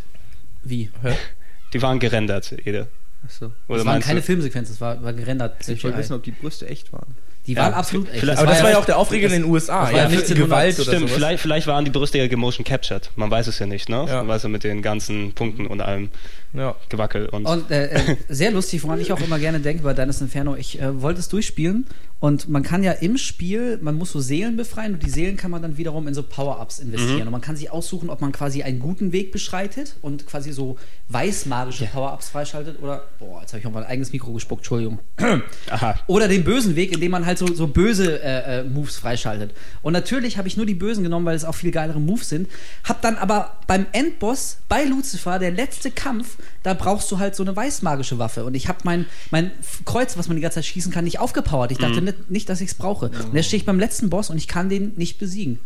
wie? 0.63 0.89
die 1.74 1.82
waren 1.82 2.00
gerendert, 2.00 2.54
Ede. 2.65 2.88
Achso. 3.26 3.52
Oder 3.68 3.78
Das 3.80 3.86
waren 3.86 4.02
keine 4.02 4.20
du- 4.22 4.26
Filmsequenzen, 4.26 4.74
das 4.76 4.82
war, 4.82 5.02
war 5.04 5.14
gerendert. 5.14 5.68
Ich 5.68 5.84
wollte 5.84 5.98
wissen, 5.98 6.14
ob 6.14 6.24
die 6.24 6.32
Brüste 6.32 6.68
echt 6.68 6.92
waren. 6.94 7.16
Die 7.48 7.54
Ja, 7.54 7.64
waren 7.64 7.74
absolut 7.74 8.10
echt. 8.10 8.20
vielleicht- 8.20 8.38
Aber 8.40 8.48
das 8.52 8.62
war 8.62 8.70
ja 8.72 8.78
auch 8.78 8.86
der 8.86 8.98
Aufreger 8.98 9.28
in 9.28 9.34
den 9.42 9.46
USA. 9.46 9.86
das 9.86 9.94
war 9.94 9.98
ja 10.00 10.08
1900 10.08 10.38
Gewalt 10.48 10.76
oder 10.76 10.84
Stimmt, 10.84 11.00
sowas. 11.02 11.12
vielleicht, 11.14 11.42
vielleicht 11.42 11.68
waren 11.68 11.86
die 11.86 11.92
Brüste 11.92 12.18
ja 12.18 12.28
gemotion 12.28 12.64
captured. 12.64 13.10
Man 13.16 13.32
weiß 13.32 13.48
es 13.48 13.58
ja 13.60 13.66
nicht, 13.66 13.90
ne? 13.90 14.06
Ja. 14.08 14.18
Man 14.18 14.28
weiß 14.28 14.44
ja 14.44 14.50
mit 14.50 14.64
den 14.64 14.82
ganzen 14.82 15.34
Punkten 15.34 15.66
und 15.66 15.82
allem 15.82 16.10
Ja. 16.54 16.76
Gewackel 16.90 17.28
und. 17.30 17.46
Und 17.46 17.72
äh, 17.72 17.88
äh, 17.90 18.16
sehr 18.28 18.52
lustig, 18.52 18.84
woran 18.84 19.00
ich 19.00 19.12
auch 19.12 19.22
immer 19.22 19.38
gerne 19.40 19.60
denke 19.60 19.84
bei 19.84 19.94
Dennis 19.94 20.22
Inferno, 20.22 20.56
ich 20.56 20.82
äh, 20.82 21.02
wollte 21.02 21.20
es 21.20 21.30
durchspielen 21.30 21.86
und 22.22 22.50
man 22.50 22.64
kann 22.64 22.84
ja 22.84 22.92
im 22.92 23.18
Spiel, 23.18 23.80
man 23.82 23.96
muss 23.96 24.12
so 24.12 24.20
Seelen 24.20 24.58
befreien 24.58 24.94
und 24.94 25.04
die 25.04 25.10
Seelen 25.10 25.38
kann 25.38 25.52
man 25.52 25.62
dann 25.62 25.78
wiederum 25.78 26.06
in 26.06 26.14
so 26.14 26.22
Power-Ups 26.22 26.80
investieren. 26.80 27.28
Und 27.28 27.32
man 27.32 27.40
kann 27.40 27.56
sich 27.56 27.72
aussuchen, 27.72 28.10
ob 28.10 28.20
man 28.20 28.34
quasi 28.34 28.62
einen 28.62 28.80
guten 28.80 29.14
Weg 29.14 29.32
beschreitet 29.32 29.96
und 30.02 30.28
quasi 30.28 30.52
so 30.52 30.78
weißmagische 31.08 31.86
Power-Ups 31.86 32.28
freischaltet 32.28 32.82
oder, 32.82 33.04
boah, 33.20 33.40
jetzt 33.40 33.54
habe 33.54 33.62
ich 33.62 33.68
auf 33.68 33.72
mein 33.72 33.86
eigenes 33.86 34.12
Mikro 34.12 34.34
gespuckt, 34.34 34.62
Entschuldigung. 34.62 35.00
Aha. 35.70 35.96
Oder 36.08 36.28
den 36.28 36.44
bösen 36.44 36.76
Weg, 36.76 36.92
indem 36.92 37.12
man 37.12 37.26
halt 37.26 37.38
so, 37.38 37.48
so 37.54 37.68
böse 37.68 38.22
äh, 38.22 38.60
äh, 38.60 38.64
Moves 38.64 38.98
freischaltet. 38.98 39.54
Und 39.82 39.94
natürlich 39.94 40.38
habe 40.38 40.50
ich 40.50 40.58
nur 40.58 40.66
die 40.66 40.76
bösen 40.76 41.06
genommen, 41.06 41.26
weil 41.26 41.38
es 41.38 41.46
auch 41.46 41.56
viel 41.56 41.72
geilere 41.72 42.02
Moves 42.02 42.28
sind. 42.28 42.50
Hab 42.84 43.02
dann 43.02 43.16
aber 43.16 43.60
beim 43.66 43.86
Endboss 43.94 44.58
bei 44.68 44.84
Lucifer, 44.84 45.40
der 45.40 45.52
letzte 45.52 45.90
Kampf, 45.90 46.36
da 46.63 46.73
brauchst 46.73 47.12
du 47.12 47.19
halt 47.19 47.36
so 47.36 47.43
eine 47.43 47.56
weißmagische 47.56 48.19
Waffe. 48.19 48.45
Und 48.45 48.56
ich 48.56 48.67
habe 48.67 48.80
mein, 48.84 49.06
mein 49.32 49.52
Kreuz, 49.86 50.17
was 50.17 50.28
man 50.28 50.36
die 50.38 50.41
ganze 50.41 50.56
Zeit 50.56 50.65
schießen 50.65 50.91
kann, 50.91 51.04
nicht 51.04 51.19
aufgepowert. 51.19 51.71
Ich 51.71 51.78
dachte 51.78 52.02
nicht, 52.02 52.30
nicht, 52.32 52.49
dass 52.49 52.62
ich 52.62 52.69
es 52.69 52.75
brauche. 52.75 53.08
Und 53.10 53.36
jetzt 53.36 53.47
stehe 53.47 53.60
ich 53.60 53.65
beim 53.65 53.80
letzten 53.80 54.10
Boss 54.10 54.30
und 54.30 54.38
ich 54.38 54.47
kann 54.47 54.69
den 54.69 54.93
nicht 54.95 55.17
besiegen. 55.19 55.60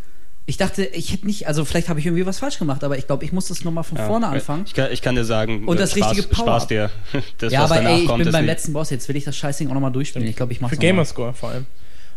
Ich 0.46 0.58
dachte, 0.58 0.84
ich 0.84 1.14
hätte 1.14 1.26
nicht, 1.26 1.48
also 1.48 1.64
vielleicht 1.64 1.88
habe 1.88 2.02
ich 2.02 2.06
irgendwie 2.06 2.26
was 2.26 2.40
falsch 2.40 2.60
gemacht, 2.60 2.84
aber 2.84 2.98
ich 2.98 3.08
glaube, 3.08 3.24
ich 3.24 3.32
muss 3.32 3.48
das 3.48 3.64
nochmal 3.64 3.86
von 3.86 3.98
Ja, 3.98 4.08
vorne 4.08 4.28
anfangen. 4.28 4.64
Ich 4.68 4.74
kann, 4.74 4.92
ich 4.92 5.02
kann 5.02 5.16
dir 5.16 5.24
sagen, 5.24 5.66
Und 5.66 5.80
das 5.80 5.92
Spaß, 5.92 6.12
richtige 6.12 6.28
Power-Up. 6.36 6.64
Spaß 6.64 6.68
dir. 6.68 6.90
Das, 7.38 7.54
ja, 7.54 7.64
was 7.64 7.72
aber 7.72 7.82
danach 7.82 7.96
ey, 7.96 8.02
ich 8.02 8.08
kommt, 8.08 8.24
bin 8.26 8.34
beim 8.34 8.46
letzten 8.46 8.74
Boss, 8.74 8.90
jetzt 8.90 9.08
will 9.08 9.16
ich 9.16 9.24
das 9.24 9.38
Scheißding 9.38 9.70
auch 9.70 9.74
nochmal 9.74 9.94
durchspielen. 9.94 10.28
Ich 10.28 10.36
glaube, 10.36 10.52
ich 10.52 10.60
mache 10.60 10.76
Für 10.76 10.82
Gamerscore 10.82 11.34
vor 11.34 11.50
allem. 11.52 11.66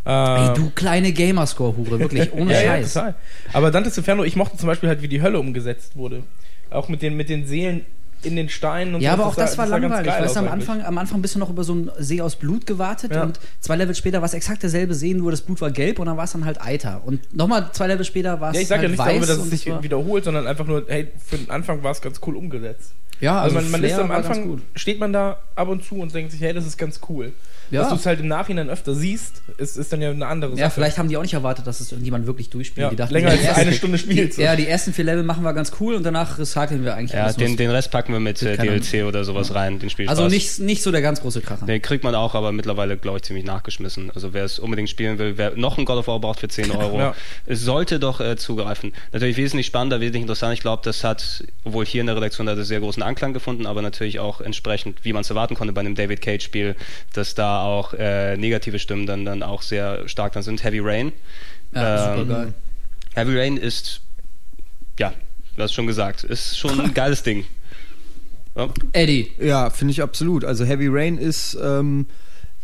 Ey, 0.05 0.51
Äh, 0.51 0.55
du 0.55 0.71
kleine 0.71 1.13
Gamerscore-Hure, 1.13 2.01
wirklich, 2.01 2.33
ohne 2.33 2.53
ja, 2.53 2.63
ja, 2.63 2.67
Scheiß. 2.73 2.95
total. 2.95 3.15
Aber 3.53 3.71
Dantes 3.71 3.97
Inferno, 3.97 4.25
ich 4.25 4.35
mochte 4.35 4.57
zum 4.57 4.67
Beispiel 4.67 4.89
halt, 4.89 5.03
wie 5.03 5.09
die 5.09 5.23
Hölle 5.23 5.39
umgesetzt 5.39 5.95
wurde. 5.97 6.25
Auch 6.71 6.89
mit 6.89 7.03
den, 7.03 7.17
mit 7.17 7.29
den 7.29 7.47
Seelen 7.47 7.87
in 8.27 8.37
den 8.37 8.49
Steinen 8.49 8.95
und 8.97 9.01
Ja, 9.01 9.17
so. 9.17 9.23
aber 9.23 9.31
auch 9.31 9.35
das, 9.37 9.53
sah- 9.53 9.59
war 9.59 9.67
langweilig. 9.69 10.07
geil 10.13 10.23
Weißt 10.25 10.37
du, 10.37 10.41
am. 10.41 10.49
Anfang, 10.49 10.83
am 10.83 10.99
Anfang 10.99 11.23
bist 11.23 11.35
du 11.35 11.39
noch 11.39 11.49
über 11.51 11.65
so 11.65 11.73
einen 11.73 11.91
See 11.99 12.21
aus 12.21 12.37
Blut 12.37 12.67
gewartet 12.67 13.13
Ja. 13.13 13.23
und 13.23 13.41
zwei 13.61 13.77
Level 13.77 13.95
später 13.95 14.19
war 14.21 14.27
es 14.27 14.35
exakt 14.35 14.63
derselbe 14.63 14.95
See, 14.95 15.15
nur 15.15 15.31
das 15.31 15.41
Blut 15.41 15.61
war 15.61 15.71
gelb 15.71 15.99
und 15.99 16.07
dann 16.07 16.17
war 16.17 16.25
es 16.25 16.33
dann 16.33 16.45
halt 16.45 16.61
Eiter. 16.61 17.03
Und 17.05 17.35
nochmal 17.35 17.71
zwei 17.73 17.87
Level 17.87 18.05
später 18.05 18.41
war 18.41 18.51
es 18.51 18.57
Ja, 18.57 18.63
ich 18.63 18.69
sag 18.69 18.79
halt 18.79 18.85
ja 18.85 18.89
nicht 18.91 18.99
weiß 18.99 19.07
darüber, 19.09 19.27
dass 19.27 19.39
es 19.39 19.51
sich 19.51 19.71
war- 19.71 19.83
wiederholt, 19.83 20.25
sondern 20.25 20.47
einfach 20.47 20.67
nur, 20.67 20.85
hey, 20.89 21.09
für 21.25 21.39
den 21.39 21.49
Anfang 21.51 21.83
war 21.83 21.93
es 21.93 22.01
ganz 22.03 22.21
cool 22.27 22.37
umgesetzt. 22.37 22.93
Ja, 23.21 23.41
Also, 23.41 23.57
also, 23.57 23.71
man, 23.71 23.81
man 23.81 23.91
ist 23.91 23.99
am 23.99 24.11
Anfang, 24.11 24.47
gut. 24.47 24.63
steht 24.75 24.99
man 25.01 25.13
da 25.13 25.39
ab 25.55 25.69
und 25.69 25.85
zu 25.85 25.97
und 25.97 26.15
denkt 26.15 26.33
sich, 26.33 26.41
hey, 26.41 26.53
das 26.53 26.67
ist 26.67 26.77
ganz 26.77 27.01
cool. 27.09 27.33
Ja. 27.73 27.81
Dass 27.81 27.89
du 27.89 27.95
es 27.97 28.07
halt 28.07 28.21
im 28.21 28.29
Nachhinein 28.29 28.71
öfter 28.71 28.95
siehst, 28.95 29.43
ist, 29.59 29.77
ist 29.77 29.93
dann 29.93 30.01
ja 30.01 30.11
eine 30.11 30.25
andere 30.27 30.53
Sache. 30.53 30.61
Ja, 30.61 30.71
vielleicht 30.71 30.99
haben 30.99 31.09
die 31.09 31.17
auch 31.17 31.23
nicht 31.23 31.35
erwartet, 31.35 31.67
dass 31.67 31.81
es 31.81 31.91
irgendjemand 31.91 32.25
wirklich 32.27 32.49
durchspielt. 32.49 32.85
Ja, 32.85 32.91
die 32.91 32.95
dachten, 32.97 33.13
länger 33.13 33.31
als 33.31 33.43
ersten- 33.43 33.61
eine 33.63 33.73
Stunde 33.73 33.99
spielst. 33.99 34.39
Die, 34.39 34.43
ja, 34.43 34.55
die 34.55 34.69
ersten 34.69 34.93
vier 34.93 35.05
Level 35.05 35.25
machen 35.25 35.43
wir 35.43 35.53
ganz 35.53 35.73
cool 35.81 35.95
und 35.97 36.05
danach 36.05 36.39
recyceln 36.39 36.85
wir 36.85 36.95
eigentlich 36.95 37.11
Ja, 37.13 37.25
alles. 37.25 37.37
den, 37.37 37.57
den 37.57 37.71
Rest 37.71 37.91
packen 37.91 38.13
wir 38.13 38.21
mit 38.21 38.41
äh, 38.43 38.57
DLC 38.57 39.05
oder 39.05 39.25
sowas 39.25 39.53
rein, 39.53 39.81
den 39.81 39.91
Spielspaß. 39.91 40.17
also 40.17 40.33
nicht, 40.33 40.61
nicht 40.61 40.81
so 40.85 40.93
der 40.93 41.03
ganz 41.03 41.21
große 41.23 41.41
Kracher. 41.41 41.67
Den 41.67 41.83
kriegt 41.83 42.05
man 42.05 42.15
auch, 42.15 42.37
aber 42.37 42.53
mittlerweile, 42.53 42.97
glaube 42.99 43.17
ich, 43.19 43.25
ziemlich 43.25 43.45
nachgeschmissen. 43.45 44.13
Also 44.15 44.33
wer 44.33 44.45
es 44.45 44.61
unbedingt 44.61 44.89
spielen 44.89 45.19
will, 45.19 45.37
wer 45.37 45.57
noch 45.57 45.77
ein 45.77 45.85
God 45.87 45.97
of 45.99 46.07
War 46.07 46.21
braucht 46.21 46.39
für 46.39 46.49
10 46.49 46.71
Euro, 46.77 46.99
Ja. 47.01 47.15
es 47.47 47.63
sollte 47.63 47.99
doch 47.99 48.21
äh, 48.21 48.37
zugreifen. 48.37 48.93
Natürlich 49.13 49.37
wesentlich 49.39 49.67
spannender, 49.67 49.99
wesentlich 50.01 50.23
interessanter. 50.23 50.53
Ich 50.53 50.61
glaube, 50.61 50.83
das 50.85 51.03
hat, 51.03 51.43
obwohl 51.65 51.85
hier 51.85 52.03
in 52.03 52.07
der 52.07 52.15
Redaktion 52.15 52.49
hat 52.49 52.59
es 52.59 52.69
sehr 52.69 52.79
großen 52.79 53.03
Anklang 53.07 53.33
gefunden, 53.33 53.67
aber 53.67 53.83
natürlich 53.83 54.19
auch 54.19 54.41
entsprechend, 54.41 55.05
wie 55.05 55.13
man 55.13 55.23
es 55.23 55.31
erwarten 55.31 55.55
konnte 55.55 55.73
bei 55.73 55.81
einem 55.81 55.95
David 55.95 56.21
Cage-Spiel, 56.21 56.77
dass 57.15 57.35
da 57.35 57.63
auch 57.63 57.95
äh, 57.95 58.37
negative 58.37 58.79
Stimmen 58.79 59.07
dann, 59.07 59.25
dann 59.25 59.43
auch 59.43 59.63
sehr 59.63 60.09
stark 60.09 60.33
dann 60.35 60.43
sind. 60.43 60.63
Heavy 60.63 60.81
Rain. 60.81 61.13
Ja, 61.75 62.13
Ähm, 62.15 62.19
super 62.21 62.35
geil. 62.35 62.55
Heavy 63.15 63.39
Rain 63.39 63.57
ist, 63.57 64.01
ja, 64.99 65.13
du 65.57 65.63
hast 65.63 65.73
schon 65.73 65.87
gesagt, 65.87 66.25
ist 66.25 66.59
schon 66.59 66.79
ein 66.81 66.95
geiles 66.95 67.23
Ding. 67.23 67.45
Ja. 68.55 68.69
Eddie. 68.93 69.33
Ja, 69.39 69.71
finde 69.71 69.93
ich 69.93 70.03
absolut. 70.03 70.45
Also 70.45 70.65
Heavy 70.65 70.89
Rain 70.89 71.19
ist 71.19 71.57
ähm, 71.63 72.07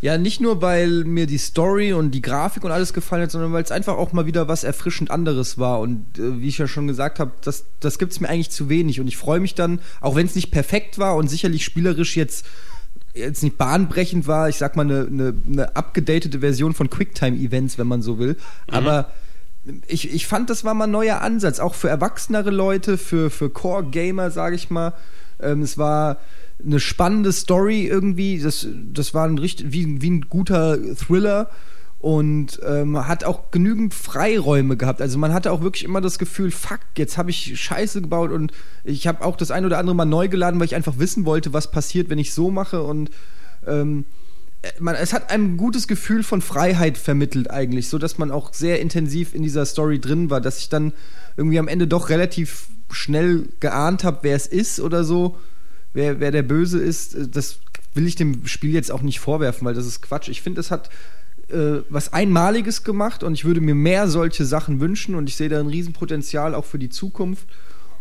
ja 0.03 0.19
nicht 0.19 0.41
nur, 0.41 0.61
weil 0.61 1.05
mir 1.05 1.27
die 1.27 1.39
Story 1.39 1.93
und 1.93 2.11
die 2.11 2.21
Grafik 2.21 2.65
und 2.65 2.73
alles 2.73 2.93
gefallen 2.93 3.23
hat, 3.23 3.31
sondern 3.31 3.53
weil 3.53 3.63
es 3.63 3.71
einfach 3.71 3.97
auch 3.97 4.13
mal 4.13 4.27
wieder 4.27 4.49
was 4.49 4.65
erfrischend 4.65 5.13
anderes 5.13 5.59
war. 5.59 5.81
Und 5.81 6.19
äh, 6.19 6.41
wie 6.41 6.49
ich 6.49 6.59
ja 6.59 6.67
schon 6.67 6.89
gesagt 6.89 7.21
habe, 7.21 7.31
das, 7.41 7.65
das 7.79 7.99
gibt 7.99 8.13
es 8.13 8.21
mir 8.21 8.29
eigentlich 8.29 8.51
zu 8.51 8.69
wenig. 8.69 9.01
Und 9.01 9.07
ich 9.07 9.17
freue 9.17 9.39
mich 9.39 9.55
dann, 9.55 9.79
auch 10.01 10.17
wenn 10.17 10.27
es 10.27 10.35
nicht 10.35 10.51
perfekt 10.51 10.99
war 10.99 11.15
und 11.15 11.29
sicherlich 11.29 11.65
spielerisch 11.65 12.17
jetzt 12.17 12.45
jetzt 13.15 13.43
nicht 13.43 13.59
bahnbrechend 13.59 14.27
war, 14.27 14.49
ich 14.49 14.57
sag 14.57 14.75
mal 14.75 14.83
eine, 14.83 15.07
eine, 15.07 15.35
eine 15.47 15.77
abgedatete 15.77 16.41
Version 16.41 16.73
von 16.73 16.89
Quicktime-Events, 16.89 17.77
wenn 17.77 17.87
man 17.87 18.01
so 18.01 18.19
will. 18.19 18.37
Aber 18.69 19.11
ich, 19.87 20.13
ich 20.13 20.27
fand, 20.27 20.49
das 20.49 20.65
war 20.65 20.73
mal 20.73 20.85
ein 20.85 20.91
neuer 20.91 21.21
Ansatz, 21.21 21.61
auch 21.61 21.75
für 21.75 21.91
erwachsenere 21.91 22.51
Leute, 22.51 22.97
für, 22.97 23.31
für 23.31 23.51
Core-Gamer, 23.51 24.31
sage 24.31 24.57
ich 24.57 24.71
mal. 24.71 24.95
Ähm, 25.41 25.61
es 25.61 25.77
war 25.77 26.17
eine 26.65 26.81
spannende 26.81 27.33
Story 27.33 27.87
irgendwie. 27.87 28.39
Das, 28.39 28.67
das 28.93 29.15
war 29.15 29.27
ein 29.27 29.39
richtig, 29.39 29.73
wie, 29.73 30.01
wie 30.01 30.11
ein 30.11 30.23
guter 30.23 30.79
Thriller 30.95 31.51
und 32.03 32.61
ähm, 32.67 33.07
hat 33.07 33.23
auch 33.23 33.53
genügend 33.53 33.95
Freiräume 33.95 34.77
gehabt. 34.77 35.01
Also 35.01 35.19
man 35.19 35.33
hatte 35.33 35.53
auch 35.53 35.63
wirklich 35.63 35.85
immer 35.85 36.01
das 36.01 36.19
Gefühl, 36.19 36.51
fuck, 36.51 36.81
jetzt 36.97 37.17
habe 37.17 37.31
ich 37.31 37.61
Scheiße 37.61 38.03
gebaut 38.03 38.33
und 38.33 38.53
ich 38.83 39.07
habe 39.07 39.25
auch 39.25 39.37
das 39.37 39.53
ein 39.53 39.65
oder 39.65 39.79
andere 39.79 39.95
mal 39.95 40.05
neu 40.05 40.27
geladen, 40.27 40.59
weil 40.59 40.67
ich 40.67 40.75
einfach 40.75 40.99
wissen 40.99 41.25
wollte, 41.25 41.53
was 41.53 41.71
passiert, 41.71 42.11
wenn 42.11 42.19
ich 42.19 42.35
so 42.35 42.51
mache 42.51 42.83
und 42.83 43.11
ähm, 43.69 44.05
man, 44.81 44.97
es 44.97 45.13
hat 45.13 45.31
ein 45.31 45.57
gutes 45.57 45.87
Gefühl 45.87 46.25
von 46.25 46.41
Freiheit 46.41 46.99
vermittelt 46.99 47.51
eigentlich, 47.51 47.89
so 47.89 47.99
dass 47.99 48.19
man 48.19 48.33
auch 48.33 48.53
sehr 48.53 48.81
intensiv 48.81 49.33
in 49.33 49.45
dieser 49.45 49.65
Story 49.65 50.01
drin 50.01 50.29
war, 50.29 50.41
dass 50.41 50.59
ich 50.59 50.69
dann 50.69 50.93
irgendwie 51.37 51.61
am 51.61 51.69
Ende 51.69 51.87
doch 51.87 52.09
relativ 52.09 52.67
schnell 52.91 53.49
geahnt 53.61 54.03
habe, 54.03 54.19
wer 54.23 54.35
es 54.35 54.49
ist 54.49 54.81
oder 54.81 55.05
so, 55.05 55.37
wer, 55.95 56.21
wer 56.21 56.31
der 56.31 56.43
Böse 56.43 56.79
ist. 56.81 57.17
Das 57.35 57.59
will 57.95 58.07
ich 58.07 58.15
dem 58.17 58.47
Spiel 58.47 58.73
jetzt 58.73 58.91
auch 58.91 59.03
nicht 59.03 59.21
vorwerfen, 59.21 59.67
weil 59.67 59.75
das 59.75 59.87
ist 59.87 60.01
Quatsch. 60.03 60.29
Ich 60.29 60.43
finde, 60.43 60.61
es 60.61 60.71
hat 60.71 60.89
äh, 61.51 61.81
was 61.89 62.13
Einmaliges 62.13 62.85
gemacht 62.85 63.23
und 63.23 63.35
ich 63.35 63.45
würde 63.45 63.61
mir 63.61 63.75
mehr 63.75 64.09
solche 64.09 64.45
Sachen 64.45 64.81
wünschen 64.81 65.15
und 65.15 65.29
ich 65.29 65.37
sehe 65.37 65.49
da 65.49 65.61
ein 65.61 65.67
Riesenpotenzial 65.67 66.55
auch 66.55 66.65
für 66.65 66.79
die 66.79 66.89
Zukunft. 66.89 67.47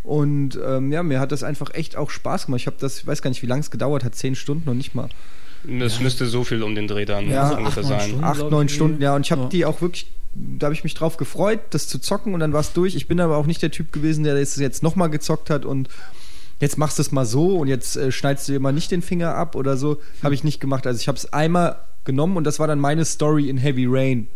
Und 0.04 0.58
ähm, 0.66 0.92
ja, 0.92 1.04
mir 1.04 1.20
hat 1.20 1.32
das 1.32 1.44
einfach 1.44 1.74
echt 1.76 1.96
auch 1.96 2.10
Spaß 2.10 2.48
gemacht. 2.48 2.62
Ich 2.62 2.68
habe 2.68 2.78
das, 2.80 2.98
ich 3.00 3.06
weiß 3.08 3.22
gar 3.22 3.30
nicht, 3.30 3.44
wie 3.44 3.48
lange 3.48 3.60
es 3.62 3.70
gedauert 3.70 4.04
hat, 4.04 4.16
zehn 4.16 4.34
Stunden 4.36 4.64
noch 4.66 4.74
nicht 4.74 4.96
mal. 4.96 5.10
Es 5.80 6.00
müsste 6.00 6.26
so 6.26 6.44
viel 6.44 6.64
um 6.64 6.74
den 6.74 6.88
Dreh 6.88 7.06
dann 7.06 7.30
Ja, 7.30 7.50
so 7.50 7.58
ungefähr 7.58 7.84
acht, 7.84 7.90
neun 7.90 8.00
sein. 8.00 8.10
Stunden. 8.10 8.24
acht, 8.24 8.50
neun. 8.50 8.70
Stunden, 8.70 9.02
ja. 9.04 9.16
Und 9.16 9.26
ich 9.28 9.32
habe 9.32 9.44
Ja. 9.44 9.50
die 9.50 9.66
auch 9.66 9.80
wirklich, 9.82 10.08
da 10.34 10.66
habe 10.66 10.74
ich 10.74 10.84
mich 10.84 10.96
drauf 10.96 11.18
gefreut, 11.18 11.60
das 11.70 11.88
zu 11.88 12.00
zocken 12.00 12.34
und 12.34 12.40
dann 12.40 12.52
war 12.52 12.62
es 12.62 12.74
durch. 12.74 12.96
Ich 12.96 13.08
bin 13.08 13.20
aber 13.20 13.38
auch 13.38 13.46
nicht 13.46 13.62
der 13.62 13.70
Typ 13.70 13.92
gewesen, 13.92 14.24
der 14.24 14.34
das 14.40 14.56
jetzt 14.56 14.82
nochmal 14.82 15.12
gezockt 15.12 15.52
hat 15.52 15.66
und 15.66 15.88
jetzt 16.62 16.78
machst 16.78 16.98
du 16.98 17.02
es 17.02 17.12
mal 17.12 17.26
so 17.26 17.58
und 17.58 17.68
jetzt 17.68 17.98
äh, 17.98 18.12
schneidest 18.14 18.48
du 18.48 18.54
dir 18.54 18.60
mal 18.62 18.72
nicht 18.72 18.90
den 18.92 19.02
Finger 19.02 19.36
ab 19.36 19.56
oder 19.56 19.76
so. 19.76 19.98
Habe 20.24 20.34
ich 20.34 20.46
nicht 20.46 20.62
gemacht. 20.62 20.88
Also 20.88 21.00
ich 21.02 21.10
habe 21.10 21.18
es 21.18 21.32
einmal 21.34 21.76
genommen 22.06 22.38
und 22.38 22.46
das 22.46 22.58
war 22.60 22.68
dann 22.68 22.80
meine 22.80 23.04
Story 23.04 23.50
in 23.50 23.58
Heavy 23.58 23.86
Rain. 23.90 24.28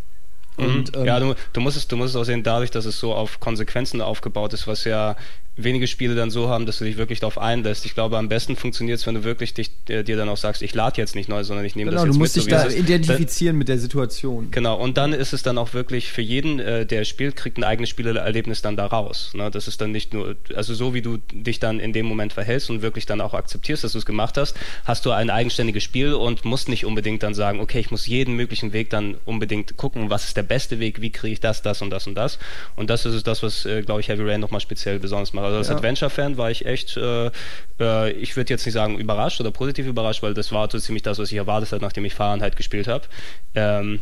Und, 0.57 0.93
Mhm. 0.95 0.99
ähm, 1.01 1.05
ja, 1.05 1.19
du, 1.19 1.35
du, 1.53 1.59
musst 1.61 1.75
es, 1.77 1.87
du 1.87 1.97
musst 1.97 2.09
es 2.11 2.15
auch 2.15 2.23
sehen, 2.23 2.43
dadurch, 2.43 2.71
dass 2.71 2.85
es 2.85 2.99
so 2.99 3.13
auf 3.13 3.39
Konsequenzen 3.39 4.01
aufgebaut 4.01 4.53
ist, 4.53 4.67
was 4.67 4.83
ja 4.85 5.15
wenige 5.57 5.87
Spiele 5.87 6.15
dann 6.15 6.29
so 6.29 6.49
haben, 6.49 6.65
dass 6.65 6.79
du 6.79 6.85
dich 6.85 6.97
wirklich 6.97 7.19
darauf 7.19 7.37
einlässt. 7.37 7.85
Ich 7.85 7.93
glaube, 7.93 8.17
am 8.17 8.27
besten 8.27 8.55
funktioniert 8.55 8.99
es, 8.99 9.07
wenn 9.07 9.15
du 9.15 9.23
wirklich 9.23 9.53
dich, 9.53 9.71
äh, 9.87 10.03
dir 10.03 10.17
dann 10.17 10.27
auch 10.27 10.37
sagst, 10.37 10.61
ich 10.61 10.73
lade 10.73 10.99
jetzt 10.99 11.15
nicht 11.15 11.29
neu, 11.29 11.43
sondern 11.43 11.65
ich 11.65 11.75
nehme 11.75 11.91
Genau, 11.91 12.01
das 12.01 12.07
jetzt 12.07 12.15
du 12.15 12.19
musst 12.19 12.35
mit. 12.35 12.45
dich 12.45 12.53
so 12.53 12.69
da 12.69 12.75
identifizieren 12.75 13.57
mit 13.57 13.69
der 13.69 13.77
Situation. 13.77 14.51
Genau, 14.51 14.77
und 14.77 14.97
dann 14.97 15.13
ist 15.13 15.31
es 15.33 15.43
dann 15.43 15.57
auch 15.57 15.73
wirklich 15.73 16.11
für 16.11 16.21
jeden, 16.21 16.59
äh, 16.59 16.85
der 16.85 17.05
spielt, 17.05 17.37
kriegt 17.37 17.57
ein 17.57 17.63
eigenes 17.63 17.89
Spielerlebnis 17.89 18.61
dann 18.61 18.75
daraus. 18.75 19.31
Ne? 19.33 19.49
Das 19.49 19.67
ist 19.67 19.79
dann 19.79 19.91
nicht 19.91 20.13
nur, 20.13 20.35
also 20.55 20.73
so 20.73 20.93
wie 20.93 21.01
du 21.01 21.17
dich 21.31 21.59
dann 21.59 21.79
in 21.79 21.93
dem 21.93 22.05
Moment 22.05 22.33
verhältst 22.33 22.69
und 22.69 22.81
wirklich 22.81 23.05
dann 23.05 23.21
auch 23.21 23.33
akzeptierst, 23.33 23.83
dass 23.83 23.93
du 23.93 23.99
es 23.99 24.05
gemacht 24.05 24.37
hast, 24.37 24.57
hast 24.83 25.05
du 25.05 25.11
ein 25.11 25.29
eigenständiges 25.29 25.83
Spiel 25.83 26.13
und 26.13 26.43
musst 26.43 26.67
nicht 26.67 26.85
unbedingt 26.85 27.23
dann 27.23 27.33
sagen, 27.33 27.61
okay, 27.61 27.79
ich 27.79 27.91
muss 27.91 28.07
jeden 28.07 28.35
möglichen 28.35 28.73
Weg 28.73 28.89
dann 28.89 29.15
unbedingt 29.23 29.77
gucken, 29.77 30.09
was 30.09 30.25
ist 30.25 30.35
der 30.35 30.43
beste 30.43 30.79
Weg, 30.79 30.99
wie 30.99 31.11
kriege 31.11 31.33
ich 31.33 31.39
das, 31.39 31.61
das 31.61 31.81
und 31.81 31.91
das 31.91 32.07
und 32.07 32.15
das. 32.15 32.39
Und 32.75 32.89
das 32.89 33.05
ist 33.05 33.13
es 33.13 33.23
das, 33.23 33.41
was, 33.41 33.65
äh, 33.65 33.83
glaube 33.83 34.01
ich, 34.01 34.09
Heavy 34.09 34.23
Rain 34.23 34.41
nochmal 34.41 34.59
speziell 34.59 34.99
besonders 34.99 35.31
macht. 35.31 35.44
Also 35.45 35.57
als 35.57 35.69
Ja. 35.69 35.75
Adventure-Fan 35.75 36.37
war 36.37 36.51
ich 36.51 36.65
echt, 36.65 36.97
äh, 36.97 37.31
äh, 37.79 38.11
ich 38.11 38.35
würde 38.35 38.53
jetzt 38.53 38.65
nicht 38.65 38.73
sagen 38.73 38.97
überrascht 38.99 39.39
oder 39.39 39.51
positiv 39.51 39.87
überrascht, 39.87 40.23
weil 40.23 40.33
das 40.33 40.51
war 40.51 40.69
so 40.69 40.79
ziemlich 40.79 41.03
das, 41.03 41.19
was 41.19 41.31
ich 41.31 41.37
erwartet 41.37 41.71
habe, 41.71 41.83
nachdem 41.83 42.05
ich 42.05 42.13
Fahrenheit 42.13 42.55
gespielt 42.55 42.87
habe. 42.87 43.05
Ähm, 43.53 43.99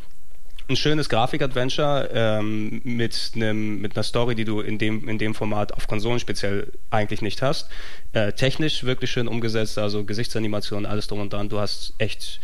ein 0.69 0.75
schönes 0.77 1.09
Grafik-Adventure 1.09 2.09
ähm, 2.13 2.81
mit, 2.85 3.31
mit 3.35 3.95
einer 3.95 4.03
Story, 4.03 4.33
die 4.33 4.45
du 4.45 4.61
in 4.61 4.77
dem, 4.77 5.09
in 5.09 5.17
dem 5.17 5.35
Format 5.35 5.73
auf 5.73 5.87
Konsolen 5.87 6.19
speziell 6.19 6.71
eigentlich 6.89 7.21
nicht 7.21 7.41
hast. 7.41 7.69
Äh, 8.13 8.31
technisch 8.31 8.85
wirklich 8.85 9.11
schön 9.11 9.27
umgesetzt, 9.27 9.77
also 9.77 10.05
Gesichtsanimationen, 10.05 10.85
alles 10.85 11.07
drum 11.07 11.19
und 11.19 11.33
dran. 11.33 11.49
Du 11.49 11.59
hast 11.59 11.93
echt 11.97 12.39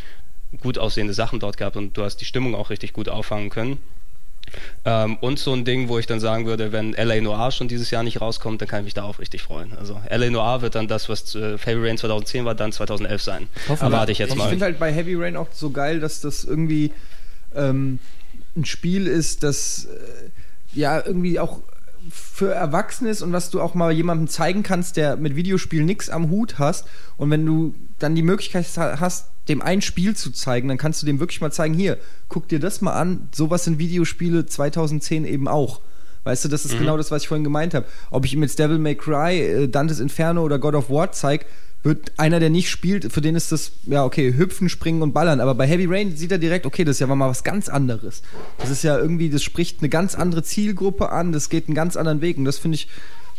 gut 0.62 0.78
aussehende 0.78 1.14
Sachen 1.14 1.40
dort 1.40 1.58
gehabt 1.58 1.78
und 1.78 1.96
du 1.96 2.04
hast 2.04 2.18
die 2.18 2.26
Stimmung 2.26 2.56
auch 2.56 2.70
richtig 2.70 2.92
gut 2.92 3.08
auffangen 3.08 3.50
können. 3.50 3.78
Ähm, 4.86 5.18
und 5.22 5.40
so 5.40 5.54
ein 5.54 5.66
Ding, 5.66 5.88
wo 5.90 6.00
ich 6.00 6.06
dann 6.08 6.20
sagen 6.20 6.46
würde, 6.46 6.72
wenn 6.72 6.94
LA 6.94 7.22
Noir 7.22 7.52
schon 7.52 7.68
dieses 7.68 7.92
Jahr 7.92 8.04
nicht 8.04 8.22
rauskommt, 8.22 8.62
dann 8.62 8.68
kann 8.68 8.80
ich 8.82 8.86
mich 8.86 8.94
da 8.94 9.04
auch 9.04 9.20
richtig 9.20 9.42
freuen. 9.42 9.74
Also 9.78 10.00
LA 10.10 10.30
Noir 10.30 10.62
wird 10.62 10.76
dann 10.76 10.88
das, 10.88 11.10
was 11.10 11.36
äh, 11.36 11.58
Heavy 11.58 11.88
Rain 11.88 11.98
2010 11.98 12.46
war, 12.46 12.56
dann 12.56 12.72
2011 12.72 13.22
sein. 13.22 13.48
Erwarte 13.68 14.12
ich 14.12 14.18
jetzt 14.20 14.32
Ich 14.32 14.36
mal. 14.38 14.50
finde 14.50 14.66
halt 14.66 14.80
bei 14.80 14.92
Heavy 14.94 15.16
Rain 15.16 15.36
auch 15.36 15.48
so 15.54 15.70
geil, 15.72 16.00
dass 16.00 16.22
das 16.22 16.44
irgendwie 16.44 16.92
ähm, 17.56 18.00
ein 18.56 18.66
Spiel 18.66 19.08
ist, 19.08 19.44
das 19.44 19.86
äh, 19.86 20.78
ja 20.80 21.04
irgendwie 21.06 21.40
auch 21.40 21.60
für 22.12 22.54
Erwachsene 22.54 23.10
ist 23.10 23.22
und 23.22 23.34
was 23.34 23.50
du 23.52 23.62
auch 23.62 23.76
mal 23.76 23.92
jemandem 23.92 24.28
zeigen 24.28 24.64
kannst, 24.64 24.98
der 24.98 25.16
mit 25.18 25.36
Videospielen 25.36 25.86
nichts 25.86 26.10
am 26.10 26.30
Hut 26.30 26.58
hast. 26.58 26.86
Und 27.18 27.30
wenn 27.30 27.46
du 27.46 27.76
dann 28.00 28.16
die 28.16 28.24
Möglichkeit 28.24 28.66
ha- 28.78 29.00
hast, 29.00 29.28
dem 29.50 29.62
ein 29.62 29.82
Spiel 29.82 30.16
zu 30.16 30.32
zeigen, 30.32 30.68
dann 30.68 30.78
kannst 30.78 31.02
du 31.02 31.06
dem 31.06 31.20
wirklich 31.20 31.42
mal 31.42 31.52
zeigen, 31.52 31.74
hier, 31.74 31.98
guck 32.30 32.48
dir 32.48 32.60
das 32.60 32.82
mal 32.82 32.94
an, 32.94 33.28
sowas 33.34 33.66
sind 33.66 33.80
Videospiele 33.80 34.46
2010 34.46 35.26
eben 35.26 35.48
auch. 35.48 35.82
Weißt 36.24 36.46
du, 36.46 36.50
das 36.50 36.66
ist 36.66 36.78
genau 36.78 36.98
das, 36.98 37.12
was 37.12 37.24
ich 37.24 37.28
vorhin 37.28 37.44
gemeint 37.44 37.74
habe. 37.74 37.86
Ob 38.12 38.26
ich 38.26 38.34
ihm 38.34 38.44
jetzt 38.44 38.60
Devil 38.60 38.78
May 38.78 38.96
Cry, 38.96 39.40
äh, 39.40 39.68
Dantes 39.68 40.00
Inferno 40.00 40.44
oder 40.44 40.60
God 40.60 40.76
of 40.76 40.90
War 40.90 41.12
zeig, 41.12 41.46
wird 41.82 42.12
einer, 42.18 42.42
der 42.42 42.50
nicht 42.50 42.70
spielt, 42.70 43.12
für 43.12 43.22
den 43.22 43.36
ist 43.36 43.54
das, 43.54 43.72
ja, 43.86 44.04
okay, 44.04 44.34
hüpfen, 44.36 44.68
springen 44.68 45.02
und 45.02 45.14
ballern. 45.14 45.40
Aber 45.40 45.56
bei 45.56 45.66
Heavy 45.66 45.86
Rain 45.86 46.16
sieht 46.16 46.32
er 46.32 46.38
direkt, 46.38 46.66
okay, 46.66 46.84
das 46.84 46.98
ist 46.98 47.00
ja 47.00 47.08
mal 47.08 47.30
was 47.30 47.46
ganz 47.46 47.70
anderes. 47.70 48.22
Das 48.58 48.70
ist 48.70 48.84
ja 48.84 48.98
irgendwie, 48.98 49.30
das 49.30 49.44
spricht 49.44 49.80
eine 49.80 49.88
ganz 49.88 50.14
andere 50.14 50.44
Zielgruppe 50.44 51.10
an, 51.10 51.32
das 51.32 51.50
geht 51.50 51.68
einen 51.68 51.76
ganz 51.76 51.96
anderen 51.96 52.20
Weg. 52.22 52.38
Und 52.38 52.46
das 52.46 52.58
finde 52.58 52.76
ich, 52.76 52.90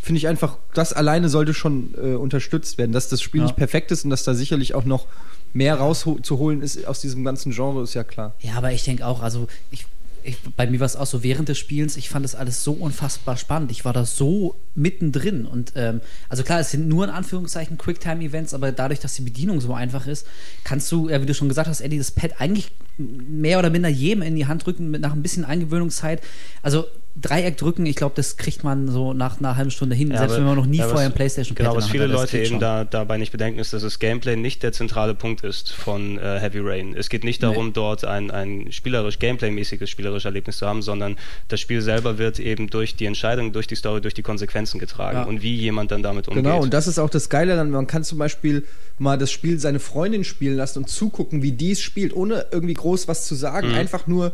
finde 0.03 0.19
ich 0.19 0.29
einfach, 0.29 0.57
das 0.75 0.93
alleine 0.93 1.29
sollte 1.29 1.55
schon 1.55 1.95
äh, 2.03 2.15
unterstützt 2.15 2.79
werden. 2.79 2.93
Dass 2.93 3.09
das 3.09 3.21
Spiel 3.23 3.41
Ja. 3.41 3.47
nicht 3.47 3.57
perfekt 3.57 3.91
ist 3.91 4.05
und 4.05 4.11
dass 4.11 4.25
da 4.25 4.35
sicherlich 4.35 4.75
auch 4.75 4.85
noch 4.85 5.07
mehr 5.53 5.75
rauszuholen 5.77 6.63
ist 6.63 6.87
aus 6.87 7.01
diesem 7.01 7.25
ganzen 7.25 7.53
Genre, 7.53 7.83
ist 7.83 7.95
ja 7.95 8.05
klar. 8.05 8.35
Ja, 8.41 8.55
aber 8.55 8.73
ich 8.73 8.85
denke 8.85 9.05
auch, 9.05 9.21
also 9.23 9.49
ich, 9.71 9.85
ich, 10.23 10.37
bei 10.57 10.67
mir 10.67 10.79
war 10.81 10.87
es 10.87 10.97
auch 10.97 11.07
so 11.07 11.23
während 11.23 11.49
des 11.49 11.59
Spielens, 11.59 11.97
ich 11.97 12.09
fand 12.09 12.25
das 12.25 12.35
alles 12.35 12.63
so 12.63 12.73
unfassbar 12.73 13.37
spannend. 13.37 13.71
Ich 13.73 13.85
war 13.85 13.93
da 13.93 14.05
so 14.05 14.55
mittendrin. 14.75 15.47
Und 15.47 15.73
ähm, 15.77 16.01
also 16.29 16.45
klar, 16.45 16.61
es 16.61 16.71
sind 16.71 16.89
nur 16.89 17.05
in 17.05 17.11
Anführungszeichen 17.11 17.79
Quicktime-Events, 17.79 18.55
aber 18.55 18.71
dadurch, 18.71 19.01
dass 19.01 19.15
die 19.15 19.23
Bedienung 19.23 19.61
so 19.61 19.75
einfach 19.75 20.07
ist, 20.07 20.27
kannst 20.63 20.91
du, 20.93 21.09
ja, 21.09 21.21
wie 21.21 21.27
du 21.27 21.35
schon 21.35 21.49
gesagt 21.49 21.69
hast, 21.69 21.81
Eddie, 21.81 21.99
das 21.99 22.11
Pad 22.13 22.35
eigentlich 22.39 22.71
mehr 22.99 23.59
oder 23.59 23.71
minder 23.71 23.89
jedem 23.89 24.23
in 24.23 24.37
die 24.37 24.47
Hand 24.47 24.65
drücken 24.67 24.91
mit 24.91 25.01
nach 25.01 25.13
ein 25.15 25.23
bisschen 25.23 25.45
Eingewöhnungszeit. 25.45 26.23
Also 26.63 26.85
Dreieck 27.17 27.57
drücken, 27.57 27.87
ich 27.87 27.97
glaube, 27.97 28.15
das 28.15 28.37
kriegt 28.37 28.63
man 28.63 28.87
so 28.89 29.13
nach 29.13 29.41
einer 29.41 29.57
halben 29.57 29.71
Stunde 29.73 29.97
hin, 29.97 30.11
Ja, 30.11 30.19
selbst 30.19 30.33
aber- 30.35 30.41
wenn 30.43 30.47
man 30.47 30.57
noch 30.57 30.67
nie 30.67 30.79
ja, 30.79 30.87
vorher 30.89 31.07
ein 31.09 31.13
Playstation 31.13 31.57
Genau, 31.57 31.75
was 31.77 31.89
viele 31.89 32.07
das 32.09 32.13
Leute 32.21 32.39
eben 32.39 32.61
da, 32.61 32.85
dabei 32.85 33.19
nicht 33.19 33.33
bedenken, 33.33 33.59
ist, 33.59 33.73
dass 33.73 33.83
das 33.83 33.99
Gameplay 33.99 34.37
nicht 34.37 34.63
der 34.63 34.73
zentrale 34.73 35.15
Punkt 35.15 35.43
ist 35.43 35.73
von 35.73 36.19
äh, 36.19 36.39
Heavy 36.39 36.61
Rain. 36.61 36.95
Es 36.97 37.09
geht 37.09 37.25
nicht 37.25 37.43
darum, 37.43 37.73
dort 37.73 38.05
ein, 38.05 38.31
ein 38.31 38.71
spielerisch, 38.71 39.19
Gameplay-mäßiges 39.19 39.91
spielerisches 39.91 40.25
Erlebnis 40.25 40.59
zu 40.59 40.67
haben, 40.67 40.83
sondern 40.83 41.17
das 41.49 41.59
Spiel 41.61 41.83
selber 41.83 42.17
wird 42.19 42.39
eben 42.39 42.71
durch 42.71 42.95
die 42.95 43.07
Entscheidung, 43.07 43.53
durch 43.53 43.67
die 43.67 43.75
Story, 43.77 44.01
durch 44.01 44.15
die 44.15 44.23
Konsequenzen 44.23 44.79
getragen 44.79 45.19
Ja. 45.19 45.25
und 45.25 45.43
wie 45.43 45.55
jemand 45.57 45.91
dann 45.91 46.03
damit 46.05 46.29
umgeht. 46.29 46.45
Genau, 46.45 46.63
und 46.63 46.73
das 46.73 46.87
ist 46.87 46.99
auch 47.01 47.11
das 47.11 47.29
Geile 47.29 47.53
daran. 47.55 47.71
Man 47.71 47.89
kann 47.89 48.05
zum 48.05 48.19
Beispiel 48.19 48.65
mal 48.99 49.19
das 49.19 49.33
Spiel 49.33 49.59
seine 49.59 49.81
Freundin 49.81 50.23
spielen 50.25 50.57
lassen 50.57 50.79
und 50.79 50.89
zugucken, 50.89 51.43
wie 51.43 51.53
die 51.53 51.73
es 51.73 51.81
spielt, 51.81 52.15
ohne 52.15 52.47
irgendwie 52.53 52.75
groß 52.75 53.09
was 53.09 53.27
zu 53.27 53.35
sagen. 53.35 53.75
Einfach 53.75 54.07
nur 54.07 54.33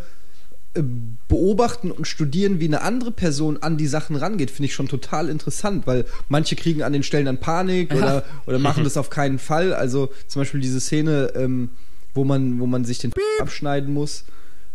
beobachten 1.28 1.90
und 1.90 2.06
studieren, 2.06 2.60
wie 2.60 2.66
eine 2.66 2.82
andere 2.82 3.10
Person 3.10 3.58
an 3.62 3.76
die 3.76 3.86
Sachen 3.86 4.16
rangeht, 4.16 4.50
finde 4.50 4.66
ich 4.66 4.74
schon 4.74 4.88
total 4.88 5.28
interessant, 5.28 5.86
weil 5.86 6.04
manche 6.28 6.56
kriegen 6.56 6.82
an 6.82 6.92
den 6.92 7.02
Stellen 7.02 7.26
dann 7.26 7.38
Panik 7.38 7.92
Ja. 7.92 7.98
oder, 7.98 8.24
oder 8.46 8.58
machen 8.58 8.84
das 8.84 8.96
auf 8.96 9.10
keinen 9.10 9.38
Fall. 9.38 9.74
Also 9.74 10.10
zum 10.26 10.42
Beispiel 10.42 10.60
diese 10.60 10.80
Szene, 10.80 11.32
ähm, 11.34 11.70
wo, 12.14 12.24
man, 12.24 12.60
wo 12.60 12.66
man 12.66 12.84
sich 12.84 12.98
den 12.98 13.12
abschneiden 13.40 13.92
muss 13.92 14.24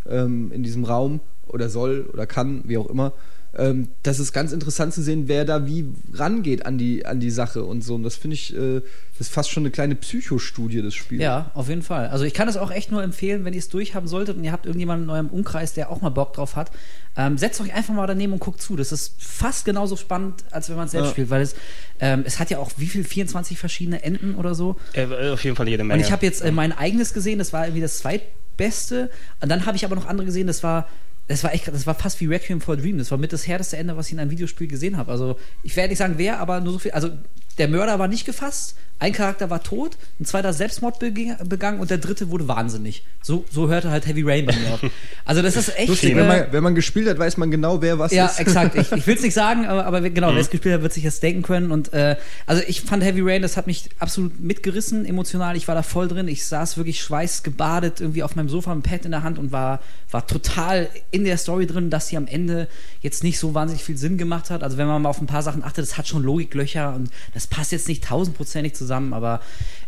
ähm, 0.10 0.52
in 0.52 0.64
diesem 0.64 0.86
Raum 0.86 1.20
oder 1.48 1.70
soll 1.70 2.10
oder 2.14 2.26
kann, 2.26 2.62
wie 2.66 2.78
auch 2.78 2.90
immer. 2.90 3.14
Ähm, 3.58 3.90
das 4.04 4.20
ist 4.20 4.32
ganz 4.32 4.54
interessant 4.54 4.94
zu 4.94 5.02
sehen, 5.02 5.28
wer 5.28 5.44
da 5.44 5.66
wie 5.66 5.86
rangeht 6.14 6.66
an 6.66 6.78
die, 6.78 7.06
an 7.06 7.20
die 7.20 7.32
Sache 7.32 7.66
und 7.66 7.84
so. 7.84 7.96
Und 7.96 8.04
das 8.04 8.16
finde 8.16 8.36
ich, 8.36 8.56
äh, 8.56 8.80
das 9.18 9.28
ist 9.28 9.34
fast 9.34 9.52
schon 9.52 9.64
eine 9.64 9.72
kleine 9.72 9.96
Psychostudie, 9.96 10.82
das 10.82 10.94
Spiel. 10.94 11.20
Ja, 11.22 11.52
auf 11.54 11.68
jeden 11.68 11.82
Fall. 11.82 12.08
Also 12.08 12.24
ich 12.24 12.34
kann 12.34 12.48
es 12.48 12.56
auch 12.56 12.72
echt 12.72 12.92
nur 12.92 13.04
empfehlen, 13.04 13.44
wenn 13.44 13.54
ihr 13.54 13.60
es 13.60 13.68
durchhaben 13.68 14.08
solltet 14.08 14.38
und 14.38 14.44
ihr 14.46 14.54
habt 14.54 14.66
irgendjemanden 14.66 15.06
in 15.06 15.10
eurem 15.10 15.28
Umkreis, 15.28 15.74
der 15.74 15.90
auch 15.90 16.00
mal 16.02 16.10
Bock 16.10 16.32
drauf 16.34 16.56
hat, 16.56 16.72
ähm, 17.18 17.38
setzt 17.38 17.60
euch 17.60 17.74
einfach 17.74 17.94
mal 17.94 18.08
daneben 18.08 18.32
und 18.32 18.40
guckt 18.40 18.62
zu. 18.62 18.78
Das 18.78 18.94
ist 18.94 19.16
fast 19.22 19.66
genauso 19.66 19.98
spannend, 19.98 20.46
als 20.52 20.70
wenn 20.70 20.78
man 20.78 20.86
es 20.86 20.92
selbst 20.92 21.08
Ja. 21.08 21.12
spielt, 21.12 21.30
weil 21.30 21.42
es, 21.42 21.56
ähm, 22.00 22.24
es 22.26 22.40
hat 22.40 22.50
ja 22.52 22.58
auch 22.60 22.72
wie 22.78 22.88
viel, 22.88 23.04
24 23.04 23.60
verschiedene 23.60 24.02
Enden 24.02 24.36
oder 24.36 24.56
so. 24.56 24.78
Äh, 24.94 25.30
auf 25.32 25.44
jeden 25.44 25.58
Fall 25.58 25.68
jede 25.68 25.84
Menge. 25.84 26.00
Und 26.00 26.06
ich 26.06 26.14
habe 26.14 26.26
jetzt 26.26 26.42
äh, 26.42 26.54
mein 26.54 26.72
eigenes 26.72 27.14
gesehen, 27.14 27.38
das 27.40 27.52
war 27.52 27.66
irgendwie 27.66 27.82
das 27.82 27.98
zweitbeste. 27.98 29.10
Und 29.42 29.50
dann 29.50 29.66
habe 29.66 29.76
ich 29.76 29.84
aber 29.84 29.96
noch 29.96 30.06
andere 30.08 30.26
gesehen, 30.26 30.48
das 30.48 30.64
war, 30.64 30.88
das 31.32 31.44
war 31.44 31.54
echt, 31.54 31.67
das 31.67 31.88
war 31.88 31.96
fast 31.96 32.20
wie 32.20 32.26
Requiem 32.26 32.60
for 32.62 32.74
a 32.76 32.78
Dream. 32.78 32.98
Das 32.98 33.10
war 33.10 33.17
mit 33.17 33.32
das 33.32 33.48
härteste 33.48 33.78
Ende, 33.78 33.96
was 33.96 34.08
ich 34.08 34.13
in 34.13 34.20
einem 34.20 34.32
Videospiel 34.32 34.67
gesehen 34.67 34.98
habe. 34.98 35.12
Also 35.12 35.38
ich 35.63 35.76
werde 35.76 35.89
nicht 35.89 35.98
sagen, 35.98 36.15
wer, 36.17 36.39
aber 36.39 36.60
nur 36.60 36.74
so 36.74 36.80
viel. 36.80 36.91
Also 36.91 37.10
der 37.58 37.68
Mörder 37.68 38.00
war 38.00 38.08
nicht 38.08 38.26
gefasst, 38.26 38.76
ein 39.00 39.14
Charakter 39.14 39.50
war 39.50 39.64
tot, 39.64 39.98
ein 40.20 40.26
zweiter 40.26 40.54
Selbstmord 40.54 41.00
begangen 41.00 41.80
und 41.80 41.90
der 41.90 41.98
dritte 41.98 42.30
wurde 42.30 42.48
wahnsinnig. 42.48 43.04
So, 43.24 43.46
so 43.50 43.68
hörte 43.68 43.90
halt 43.90 44.06
Heavy 44.06 44.22
Rain 44.22 44.46
bei 44.46 44.56
mir 44.56 44.74
auf. 44.76 44.80
Also 45.26 45.42
das 45.42 45.56
ist 45.56 45.76
echt. 45.76 45.88
Lustig, 45.90 46.12
äh, 46.12 46.16
wenn 46.18 46.28
man, 46.28 46.46
wenn 46.52 46.64
man 46.64 46.76
gespielt 46.76 47.10
hat, 47.10 47.18
weiß 47.18 47.38
man 47.38 47.50
genau, 47.50 47.82
wer 47.82 47.98
was 47.98 48.12
ja, 48.12 48.28
ist. 48.28 48.40
exakt. 48.40 48.76
Ich, 48.76 48.92
ich 48.92 49.08
will 49.08 49.16
es 49.16 49.24
nicht 49.24 49.34
sagen, 49.34 49.66
aber, 49.66 49.88
aber 49.88 50.02
genau, 50.12 50.30
Mhm. 50.30 50.36
wer 50.36 50.42
es 50.42 50.52
gespielt 50.52 50.76
hat, 50.76 50.84
wird 50.84 50.94
sich 50.94 51.04
das 51.04 51.20
denken 51.20 51.42
können. 51.42 51.72
Und 51.72 51.94
äh, 51.94 52.16
also 52.46 52.62
ich 52.68 52.82
fand 52.82 53.04
Heavy 53.04 53.22
Rain, 53.24 53.42
das 53.42 53.58
hat 53.58 53.66
mich 53.66 53.90
absolut 53.98 54.40
mitgerissen, 54.40 55.06
emotional. 55.06 55.56
Ich 55.58 55.68
war 55.68 55.74
da 55.74 55.82
voll 55.82 56.08
drin. 56.08 56.28
Ich 56.28 56.46
saß 56.46 56.78
wirklich 56.78 57.02
schweißgebadet 57.02 58.02
irgendwie 58.02 58.22
auf 58.22 58.36
meinem 58.36 58.50
Sofa 58.50 58.76
mit 58.76 58.84
Pad 58.84 59.06
in 59.06 59.12
der 59.12 59.24
Hand 59.24 59.40
und 59.40 59.52
war, 59.52 59.80
war 60.12 60.28
total 60.28 60.90
in 61.10 61.24
der 61.24 61.38
Story 61.38 61.66
drin, 61.66 61.90
dass 61.90 62.08
sie 62.08 62.18
am 62.18 62.28
Ende 62.28 62.68
jetzt 63.02 63.24
nicht 63.24 63.40
so 63.40 63.56
wahnsinnig 63.56 63.84
viel 63.84 63.98
Sinn 63.98 64.20
gemacht 64.20 64.52
hat. 64.52 64.62
Also 64.62 64.78
wenn 64.78 64.86
man 64.88 65.02
mal 65.02 65.10
auf 65.10 65.22
ein 65.22 65.28
paar 65.28 65.42
Sachen 65.42 65.64
achtet, 65.64 65.86
das 65.86 65.98
hat 65.98 66.08
schon 66.08 66.22
Logiklöcher 66.24 66.94
und 66.94 67.10
das 67.34 67.41
passt 67.48 67.72
jetzt 67.72 67.88
nicht 67.88 68.04
tausendprozentig 68.04 68.74
zusammen, 68.76 69.14
aber 69.14 69.42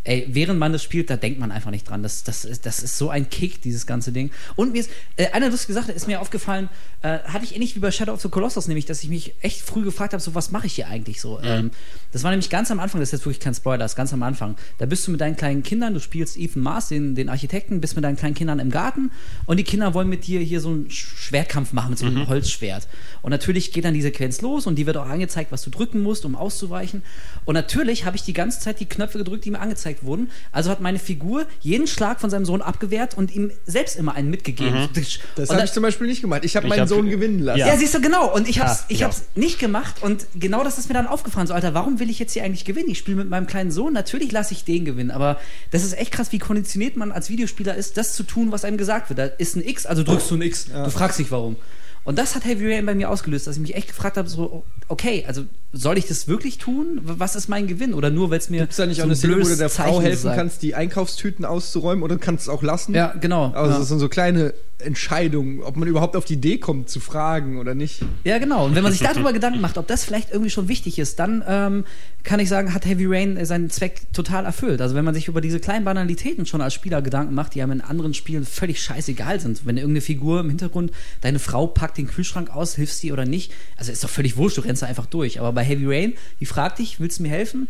ey, 0.03 0.27
während 0.29 0.59
man 0.59 0.73
das 0.73 0.83
spielt, 0.83 1.09
da 1.09 1.15
denkt 1.15 1.39
man 1.39 1.51
einfach 1.51 1.71
nicht 1.71 1.89
dran. 1.89 2.03
Das, 2.03 2.23
das, 2.23 2.45
ist, 2.45 2.65
das 2.65 2.83
ist 2.83 2.97
so 2.97 3.09
ein 3.09 3.29
Kick, 3.29 3.61
dieses 3.61 3.87
ganze 3.87 4.11
Ding. 4.11 4.31
Und 4.55 4.73
mir 4.73 4.81
ist, 4.81 4.89
äh, 5.17 5.27
eine 5.31 5.49
lustige 5.49 5.73
Sache 5.73 5.91
ist 5.91 6.07
mir 6.07 6.19
aufgefallen, 6.21 6.69
äh, 7.01 7.19
hatte 7.19 7.45
ich 7.45 7.55
ähnlich 7.55 7.75
wie 7.75 7.79
bei 7.79 7.91
Shadow 7.91 8.13
of 8.13 8.21
the 8.21 8.29
Colossus, 8.29 8.67
nämlich, 8.67 8.85
dass 8.85 9.03
ich 9.03 9.09
mich 9.09 9.33
echt 9.41 9.61
früh 9.61 9.83
gefragt 9.83 10.13
habe, 10.13 10.21
so, 10.21 10.35
was 10.35 10.51
mache 10.51 10.67
ich 10.67 10.73
hier 10.73 10.87
eigentlich 10.87 11.21
so? 11.21 11.39
Ähm, 11.41 11.71
das 12.11 12.23
war 12.23 12.31
nämlich 12.31 12.49
ganz 12.49 12.69
am 12.71 12.79
Anfang, 12.79 12.99
das 12.99 13.09
ist 13.09 13.13
jetzt 13.13 13.25
wirklich 13.25 13.39
kein 13.39 13.53
Spoiler, 13.53 13.79
das 13.79 13.93
ist 13.93 13.95
ganz 13.95 14.13
am 14.13 14.23
Anfang. 14.23 14.55
Da 14.77 14.85
bist 14.85 15.07
du 15.07 15.11
mit 15.11 15.21
deinen 15.21 15.35
kleinen 15.35 15.63
Kindern, 15.63 15.93
du 15.93 15.99
spielst 15.99 16.37
Ethan 16.37 16.61
Mars, 16.61 16.89
den, 16.89 17.15
den 17.15 17.29
Architekten, 17.29 17.81
bist 17.81 17.95
mit 17.95 18.03
deinen 18.03 18.17
kleinen 18.17 18.35
Kindern 18.35 18.59
im 18.59 18.71
Garten 18.71 19.11
und 19.45 19.57
die 19.57 19.63
Kinder 19.63 19.93
wollen 19.93 20.09
mit 20.09 20.27
dir 20.27 20.39
hier 20.41 20.59
so 20.59 20.69
einen 20.69 20.87
Sch- 20.87 21.15
Schwertkampf 21.17 21.73
machen 21.73 21.91
mit 21.91 21.99
so 21.99 22.05
einem 22.05 22.27
Holzschwert. 22.27 22.87
Und 23.21 23.31
natürlich 23.31 23.71
geht 23.71 23.85
dann 23.85 23.93
die 23.93 24.01
Sequenz 24.01 24.41
los 24.41 24.67
und 24.67 24.75
die 24.75 24.85
wird 24.85 24.97
auch 24.97 25.07
angezeigt, 25.07 25.51
was 25.51 25.61
du 25.61 25.69
drücken 25.69 26.01
musst, 26.01 26.25
um 26.25 26.35
auszuweichen. 26.35 27.03
Und 27.45 27.53
natürlich 27.53 28.05
habe 28.05 28.15
ich 28.17 28.23
die 28.23 28.33
ganze 28.33 28.59
Zeit 28.59 28.79
die 28.79 28.85
Knöpfe 28.85 29.17
gedrückt, 29.17 29.45
die 29.45 29.51
mir 29.51 29.59
angezeigt 29.59 29.92
wurden. 30.01 30.31
Also 30.51 30.71
hat 30.71 30.81
meine 30.81 30.97
Figur 30.97 31.45
jeden 31.59 31.85
Schlag 31.85 32.19
von 32.19 32.31
seinem 32.31 32.45
Sohn 32.45 32.63
abgewehrt 32.63 33.15
und 33.15 33.35
ihm 33.35 33.51
selbst 33.67 33.95
immer 33.97 34.15
einen 34.15 34.31
mitgegeben. 34.31 34.89
Das 35.35 35.49
Und 35.49 35.55
habe 35.57 35.65
ich 35.65 35.71
zum 35.73 35.83
Beispiel 35.83 36.07
nicht 36.07 36.21
gemacht. 36.21 36.43
Ich 36.45 36.55
habe 36.55 36.67
meinen 36.67 36.79
hab- 36.81 36.87
Sohn 36.87 37.09
gewinnen 37.09 37.39
lassen. 37.39 37.59
ja, 37.59 37.77
siehst 37.77 37.93
du, 37.93 38.01
genau. 38.01 38.33
Und 38.33 38.47
ich 38.49 38.59
hab's, 38.59 38.81
Ah, 38.81 38.85
ich 38.87 38.99
ja. 39.01 39.07
hab's 39.07 39.23
nicht 39.35 39.59
gemacht. 39.59 40.01
Und 40.01 40.25
genau 40.35 40.63
das 40.63 40.77
ist 40.77 40.87
mir 40.87 40.95
dann 40.95 41.05
aufgefallen. 41.07 41.45
So, 41.47 41.53
Alter, 41.53 41.73
warum 41.73 41.99
will 41.99 42.09
ich 42.09 42.17
jetzt 42.17 42.33
hier 42.33 42.43
eigentlich 42.43 42.65
gewinnen? 42.65 42.89
Ich 42.89 42.97
spiele 42.97 43.17
mit 43.17 43.29
meinem 43.29 43.45
kleinen 43.45 43.69
Sohn. 43.71 43.93
Natürlich 43.93 44.31
lasse 44.31 44.53
ich 44.53 44.63
den 44.63 44.85
gewinnen. 44.85 45.11
Aber 45.11 45.37
das 45.71 45.83
ist 45.83 45.93
echt 45.97 46.11
krass, 46.13 46.31
wie 46.31 46.39
konditioniert 46.39 46.95
man 46.95 47.11
als 47.11 47.29
Videospieler 47.29 47.75
ist, 47.75 47.97
das 47.97 48.13
zu 48.13 48.23
tun, 48.23 48.51
was 48.51 48.63
einem 48.65 48.77
gesagt 48.77 49.09
wird. 49.09 49.19
Da 49.19 49.25
ist 49.25 49.55
ein 49.55 49.63
X, 49.67 49.85
also 49.85 50.03
drückst 50.03 50.31
du 50.31 50.35
ein 50.35 50.41
X. 50.41 50.65
Du 50.65 50.89
fragst 50.89 51.19
dich 51.19 51.29
warum. 51.29 51.57
Und 52.05 52.19
das 52.19 52.35
hat 52.35 52.43
Heavy 52.43 52.73
Rain 52.73 52.85
bei 52.85 52.95
mir 52.95 53.09
ausgelöst, 53.09 53.47
dass 53.47 53.55
ich 53.55 53.61
mich 53.61 53.75
echt 53.75 53.87
gefragt 53.87 54.17
habe, 54.17 54.27
so, 54.27 54.65
okay, 54.89 55.23
also 55.25 55.45
soll 55.71 55.97
ich 55.97 56.05
das 56.05 56.27
wirklich 56.27 56.57
tun? 56.57 56.99
Was 57.03 57.35
ist 57.35 57.47
mein 57.47 57.65
Gewinn? 57.67 57.93
Oder 57.93 58.09
nur, 58.09 58.29
weil 58.29 58.39
es 58.39 58.49
mir 58.49 58.59
Gibt 58.59 58.71
es 58.71 58.77
da 58.77 58.85
nicht 58.85 58.97
so 58.97 59.03
auch 59.03 59.05
eine 59.05 59.13
ein 59.13 59.17
Szene, 59.17 59.37
wo 59.37 59.47
du 59.47 59.55
der 59.55 59.69
Frau 59.69 59.83
Zeichen 59.83 60.01
helfen 60.01 60.23
sagt? 60.23 60.37
kannst, 60.37 60.61
die 60.61 60.75
Einkaufstüten 60.75 61.45
auszuräumen 61.45 62.03
oder 62.03 62.17
kannst 62.17 62.43
es 62.43 62.49
auch 62.49 62.61
lassen? 62.61 62.93
Ja, 62.93 63.13
genau. 63.19 63.51
Also 63.53 63.71
ja. 63.71 63.79
das 63.79 63.87
sind 63.87 63.99
so 63.99 64.09
kleine 64.09 64.53
Entscheidungen, 64.83 65.61
ob 65.61 65.77
man 65.77 65.87
überhaupt 65.87 66.15
auf 66.15 66.25
die 66.25 66.33
Idee 66.33 66.57
kommt, 66.57 66.89
zu 66.89 66.99
fragen 66.99 67.57
oder 67.59 67.75
nicht. 67.75 68.01
Ja, 68.23 68.37
genau. 68.37 68.65
Und 68.65 68.75
wenn 68.75 68.83
man 68.83 68.91
sich 68.91 69.01
darüber 69.01 69.33
Gedanken 69.33 69.61
macht, 69.61 69.77
ob 69.77 69.87
das 69.87 70.03
vielleicht 70.03 70.31
irgendwie 70.31 70.49
schon 70.49 70.67
wichtig 70.67 70.99
ist, 70.99 71.19
dann 71.19 71.43
ähm, 71.47 71.85
kann 72.23 72.39
ich 72.39 72.49
sagen, 72.49 72.73
hat 72.73 72.85
Heavy 72.85 73.05
Rain 73.05 73.37
äh, 73.37 73.45
seinen 73.45 73.69
Zweck 73.69 74.01
total 74.13 74.45
erfüllt. 74.45 74.81
Also 74.81 74.95
wenn 74.95 75.05
man 75.05 75.13
sich 75.13 75.27
über 75.27 75.41
diese 75.41 75.59
kleinen 75.59 75.85
Banalitäten 75.85 76.45
schon 76.45 76.61
als 76.61 76.73
Spieler 76.73 77.01
Gedanken 77.01 77.33
macht, 77.33 77.55
die 77.55 77.61
einem 77.61 77.73
in 77.73 77.81
anderen 77.81 78.13
Spielen 78.13 78.45
völlig 78.45 78.81
scheißegal 78.81 79.39
sind. 79.39 79.65
Wenn 79.65 79.77
irgendeine 79.77 80.01
Figur 80.01 80.39
im 80.39 80.49
Hintergrund, 80.49 80.91
deine 81.21 81.39
Frau 81.39 81.67
packt 81.67 81.97
den 81.97 82.07
Kühlschrank 82.07 82.49
aus, 82.49 82.75
hilfst 82.75 82.99
sie 82.99 83.11
oder 83.11 83.25
nicht, 83.25 83.51
also 83.77 83.91
ist 83.91 84.03
doch 84.03 84.09
völlig 84.09 84.37
wurscht, 84.37 84.57
du 84.57 84.61
rennst 84.61 84.81
da 84.81 84.87
einfach 84.87 85.05
durch. 85.05 85.39
Aber 85.39 85.51
bei 85.51 85.63
Heavy 85.63 85.85
Rain, 85.85 86.13
die 86.39 86.45
fragt 86.45 86.79
dich, 86.79 86.99
willst 86.99 87.19
du 87.19 87.23
mir 87.23 87.29
helfen? 87.29 87.67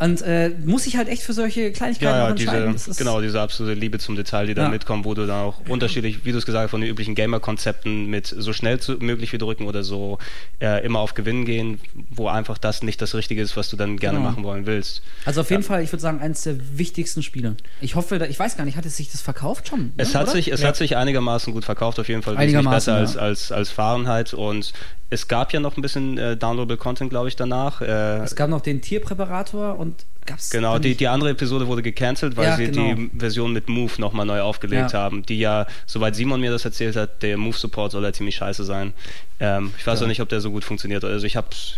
Und 0.00 0.22
äh, 0.22 0.50
muss 0.64 0.86
ich 0.86 0.96
halt 0.96 1.08
echt 1.08 1.22
für 1.22 1.34
solche 1.34 1.72
Kleinigkeiten 1.72 2.12
Ja, 2.16 2.22
auch 2.24 2.28
ja, 2.28 2.30
entscheiden. 2.30 2.72
Diese, 2.72 2.94
genau, 2.94 3.20
diese 3.20 3.38
absolute 3.40 3.78
Liebe 3.78 3.98
zum 3.98 4.16
Detail, 4.16 4.46
die 4.46 4.54
da 4.54 4.62
Ja. 4.64 4.68
mitkommt, 4.70 5.04
wo 5.04 5.12
du 5.12 5.26
dann 5.26 5.40
auch 5.42 5.60
unterschiedlich, 5.68 6.24
wie 6.24 6.32
du 6.32 6.38
es 6.38 6.46
gesagt 6.46 6.64
hast, 6.64 6.70
von 6.70 6.80
den 6.80 6.88
üblichen 6.88 7.14
Gamer-Konzepten 7.14 8.06
mit 8.06 8.26
so 8.26 8.52
schnell 8.54 8.80
zu, 8.80 8.92
möglich 8.94 9.32
wie 9.34 9.38
drücken 9.38 9.66
oder 9.66 9.82
so 9.84 10.16
äh, 10.60 10.84
immer 10.86 11.00
auf 11.00 11.12
Gewinnen 11.14 11.44
gehen, 11.44 11.80
wo 12.10 12.28
einfach 12.28 12.56
das 12.56 12.82
nicht 12.82 13.02
das 13.02 13.14
Richtige 13.14 13.42
ist, 13.42 13.56
was 13.58 13.68
du 13.68 13.76
dann 13.76 13.98
gerne 13.98 14.18
Genau. 14.18 14.30
machen 14.30 14.42
wollen 14.42 14.64
willst. 14.66 15.02
Also 15.26 15.42
auf 15.42 15.50
jeden 15.50 15.62
Fall, 15.62 15.82
ich 15.82 15.92
würde 15.92 16.00
sagen, 16.00 16.20
eines 16.20 16.42
der 16.42 16.56
wichtigsten 16.78 17.22
Spiele. 17.22 17.56
Ich 17.82 17.94
hoffe, 17.94 18.18
da- 18.18 18.24
ich 18.26 18.38
weiß 18.38 18.56
gar 18.56 18.64
nicht, 18.64 18.78
hat 18.78 18.86
es 18.86 18.96
sich 18.96 19.10
das 19.12 19.20
verkauft 19.20 19.68
schon? 19.68 19.92
Es, 19.98 20.14
ne, 20.14 20.20
hat 20.20 20.28
oder? 20.28 20.32
sich, 20.32 20.50
es 20.50 20.62
Ja. 20.62 20.68
hat 20.68 20.76
sich 20.76 20.96
einigermaßen 20.96 21.52
gut 21.52 21.66
verkauft, 21.66 22.00
auf 22.00 22.08
jeden 22.08 22.22
Fall 22.22 22.34
wesentlich 22.38 22.56
Einigermaßen, 22.56 22.94
besser 22.94 23.00
als, 23.00 23.16
als, 23.18 23.52
als 23.52 23.70
Fahrenheit 23.70 24.32
und 24.32 24.72
es 25.12 25.26
gab 25.26 25.52
ja 25.52 25.58
noch 25.58 25.76
ein 25.76 25.82
bisschen 25.82 26.18
äh, 26.18 26.36
Downloadable 26.36 26.76
Content, 26.76 27.10
glaube 27.10 27.26
ich, 27.26 27.34
danach. 27.34 27.80
Äh, 27.80 28.18
Es 28.18 28.36
gab 28.36 28.48
noch 28.48 28.60
den 28.60 28.80
Tierpräparator 28.80 29.76
und 29.76 29.89
gab's 30.26 30.50
Genau, 30.50 30.78
die, 30.78 30.94
die 30.94 31.08
andere 31.08 31.30
Episode 31.30 31.66
wurde 31.66 31.82
gecancelt, 31.82 32.36
weil 32.36 32.46
Ja, 32.46 32.56
sie 32.56 32.66
genau. 32.70 32.94
die 32.94 33.10
Version 33.18 33.52
mit 33.52 33.68
Move 33.68 33.92
nochmal 33.98 34.26
neu 34.26 34.40
aufgelegt 34.42 34.92
Ja. 34.92 34.98
haben, 35.00 35.24
die 35.24 35.38
ja, 35.38 35.66
soweit 35.86 36.14
Simon 36.16 36.40
mir 36.40 36.50
das 36.50 36.64
erzählt 36.64 36.96
hat, 36.96 37.22
der 37.22 37.36
Move-Support 37.36 37.92
soll 37.92 38.04
ja 38.04 38.12
ziemlich 38.12 38.36
scheiße 38.36 38.64
sein. 38.64 38.92
Ähm, 39.40 39.72
ich 39.78 39.86
weiß 39.86 40.00
Ja. 40.00 40.04
auch 40.04 40.08
nicht, 40.08 40.20
ob 40.20 40.28
der 40.28 40.40
so 40.40 40.50
gut 40.50 40.64
funktioniert. 40.64 41.04
Also 41.04 41.26
ich 41.26 41.36
hab's 41.36 41.74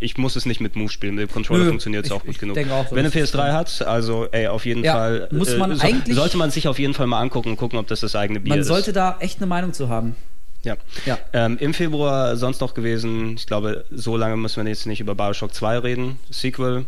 ich 0.00 0.18
muss 0.18 0.36
es 0.36 0.44
nicht 0.44 0.60
mit 0.60 0.76
Move 0.76 0.90
spielen, 0.90 1.14
mit 1.14 1.30
dem 1.30 1.32
Controller 1.32 1.66
funktioniert 1.66 2.04
es 2.04 2.12
auch 2.12 2.20
gut 2.22 2.32
ich 2.32 2.38
genug. 2.38 2.58
auch, 2.70 2.90
Wenn 2.92 3.06
ist 3.06 3.14
PS3 3.14 3.52
hat, 3.52 3.80
also 3.82 4.26
ey, 4.32 4.48
auf 4.48 4.66
jeden 4.66 4.84
Ja, 4.84 4.92
Fall 4.94 5.28
muss 5.30 5.56
man 5.56 5.74
so, 5.76 5.82
eigentlich- 5.86 6.14
sollte 6.14 6.36
man 6.36 6.50
sich 6.50 6.68
auf 6.68 6.78
jeden 6.78 6.92
Fall 6.92 7.06
mal 7.06 7.20
angucken 7.20 7.50
und 7.50 7.56
gucken, 7.56 7.78
ob 7.78 7.86
das 7.86 8.00
das 8.00 8.14
eigene 8.14 8.40
Bier 8.40 8.50
Man 8.50 8.58
ist. 8.58 8.66
sollte 8.66 8.92
da 8.92 9.16
echt 9.20 9.38
eine 9.38 9.46
Meinung 9.46 9.72
zu 9.72 9.88
haben. 9.88 10.16
Ja. 10.62 10.76
Ja. 11.06 11.18
Ähm, 11.32 11.56
Im 11.58 11.72
Februar 11.72 12.36
sonst 12.36 12.60
noch 12.60 12.74
gewesen, 12.74 13.34
ich 13.36 13.46
glaube, 13.46 13.84
so 13.90 14.16
lange 14.16 14.36
müssen 14.36 14.62
wir 14.62 14.68
jetzt 14.68 14.84
nicht 14.86 15.00
über 15.00 15.14
Bioshock 15.14 15.54
2 15.54 15.78
reden. 15.78 16.18
Sequel. 16.28 16.84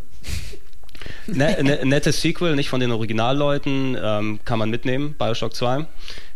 Ne, 1.26 1.56
ne, 1.62 1.80
nettes 1.84 2.20
Sequel, 2.20 2.54
nicht 2.56 2.68
von 2.68 2.80
den 2.80 2.90
Originalleuten, 2.92 3.96
ähm, 4.00 4.40
kann 4.44 4.58
man 4.58 4.70
mitnehmen, 4.70 5.14
Bioshock 5.18 5.54
2. 5.54 5.86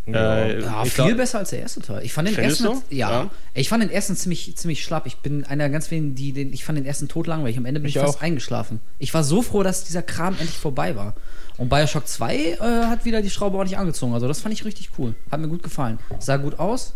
Äh, 0.07 0.12
Ja, 0.12 0.83
ich 0.85 0.93
viel 0.93 1.05
glaub- 1.05 1.16
besser 1.18 1.39
als 1.39 1.51
der 1.51 1.61
erste 1.61 1.81
Teil. 1.83 2.03
Ich 2.05 2.12
fand 2.12 2.27
den 2.29 2.37
ersten, 2.37 2.64
du? 2.64 2.83
ja, 2.91 3.11
Ja. 3.11 3.31
ich 3.55 3.68
fand 3.68 3.83
den 3.83 3.91
ersten 3.91 4.16
ziemlich, 4.16 4.57
ziemlich 4.57 4.83
schlapp. 4.83 5.07
Ich 5.07 5.18
bin 5.18 5.45
einer 5.45 5.64
der 5.64 5.71
ganz 5.71 5.91
wenigen, 5.91 6.14
die 6.14 6.33
den, 6.33 6.53
ich 6.53 6.64
fand 6.64 6.79
den 6.79 6.87
ersten 6.87 7.07
tot 7.07 7.27
langweilig. 7.27 7.59
Am 7.59 7.66
Ende 7.66 7.81
bin 7.81 7.89
ich, 7.89 7.97
Ich 7.97 8.03
fast 8.03 8.18
auch. 8.18 8.23
eingeschlafen. 8.23 8.81
Ich 8.99 9.12
war 9.14 9.23
so 9.23 9.43
froh, 9.43 9.62
dass 9.62 9.85
dieser 9.85 10.03
Kram 10.03 10.35
endlich 10.35 10.57
vorbei 10.59 10.97
war. 10.97 11.14
Und 11.59 11.68
Bioshock 11.68 12.09
2 12.09 12.35
äh, 12.37 12.57
hat 12.87 13.05
wieder 13.05 13.21
die 13.23 13.31
Schraube 13.31 13.57
ordentlich 13.59 13.79
angezogen. 13.79 14.14
Also 14.14 14.27
das 14.27 14.41
fand 14.41 14.55
ich 14.55 14.64
richtig 14.64 14.91
cool. 14.99 15.14
Hat 15.31 15.39
mir 15.41 15.49
gut 15.49 15.62
gefallen. 15.62 15.99
Sah 16.18 16.39
gut 16.39 16.59
aus. 16.59 16.95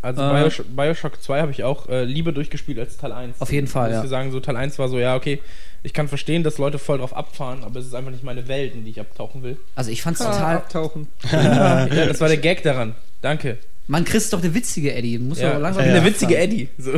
Also 0.00 0.20
Äh, 0.22 0.40
Bioshock, 0.42 0.66
Bioshock 0.74 1.22
2 1.22 1.40
habe 1.42 1.52
ich 1.52 1.62
auch 1.62 1.88
äh, 1.88 2.02
lieber 2.04 2.32
durchgespielt 2.32 2.78
als 2.78 2.96
Teil 2.96 3.12
1. 3.12 3.40
Auf 3.40 3.52
jeden 3.52 3.68
Fall, 3.68 3.90
Muss 3.90 3.98
ja. 3.98 4.04
ich 4.04 4.10
sagen, 4.10 4.32
so 4.32 4.40
Teil 4.40 4.56
1 4.56 4.76
war 4.80 4.88
so, 4.88 4.98
ja, 4.98 5.14
okay, 5.14 5.40
ich 5.82 5.92
kann 5.92 6.08
verstehen, 6.08 6.42
dass 6.44 6.58
Leute 6.58 6.78
voll 6.78 6.98
drauf 6.98 7.16
abfahren, 7.16 7.64
aber 7.64 7.80
es 7.80 7.86
ist 7.86 7.94
einfach 7.94 8.10
nicht 8.12 8.22
meine 8.24 8.46
Welt, 8.48 8.74
in 8.74 8.84
die 8.84 8.90
ich 8.90 9.00
abtauchen 9.00 9.42
will. 9.42 9.56
Also 9.74 9.90
ich 9.90 10.02
fand's 10.02 10.20
Ah, 10.20 10.32
total. 10.32 10.56
abtauchen. 10.56 11.08
ja, 11.32 11.86
das 11.86 12.20
war 12.20 12.28
der 12.28 12.36
Gag 12.38 12.62
daran. 12.62 12.94
Danke. 13.20 13.58
Man, 13.88 14.04
Chris 14.04 14.24
ist 14.24 14.32
doch 14.32 14.40
der 14.40 14.54
witzige 14.54 14.94
Eddie. 14.94 15.18
Muss 15.18 15.40
Ja, 15.40 15.50
doch 15.50 15.56
ich 15.56 15.62
langsam 15.62 15.82
bin 15.84 15.92
Ja. 15.94 16.00
der 16.00 16.08
witzige 16.08 16.38
Eddie. 16.38 16.68
So. 16.78 16.92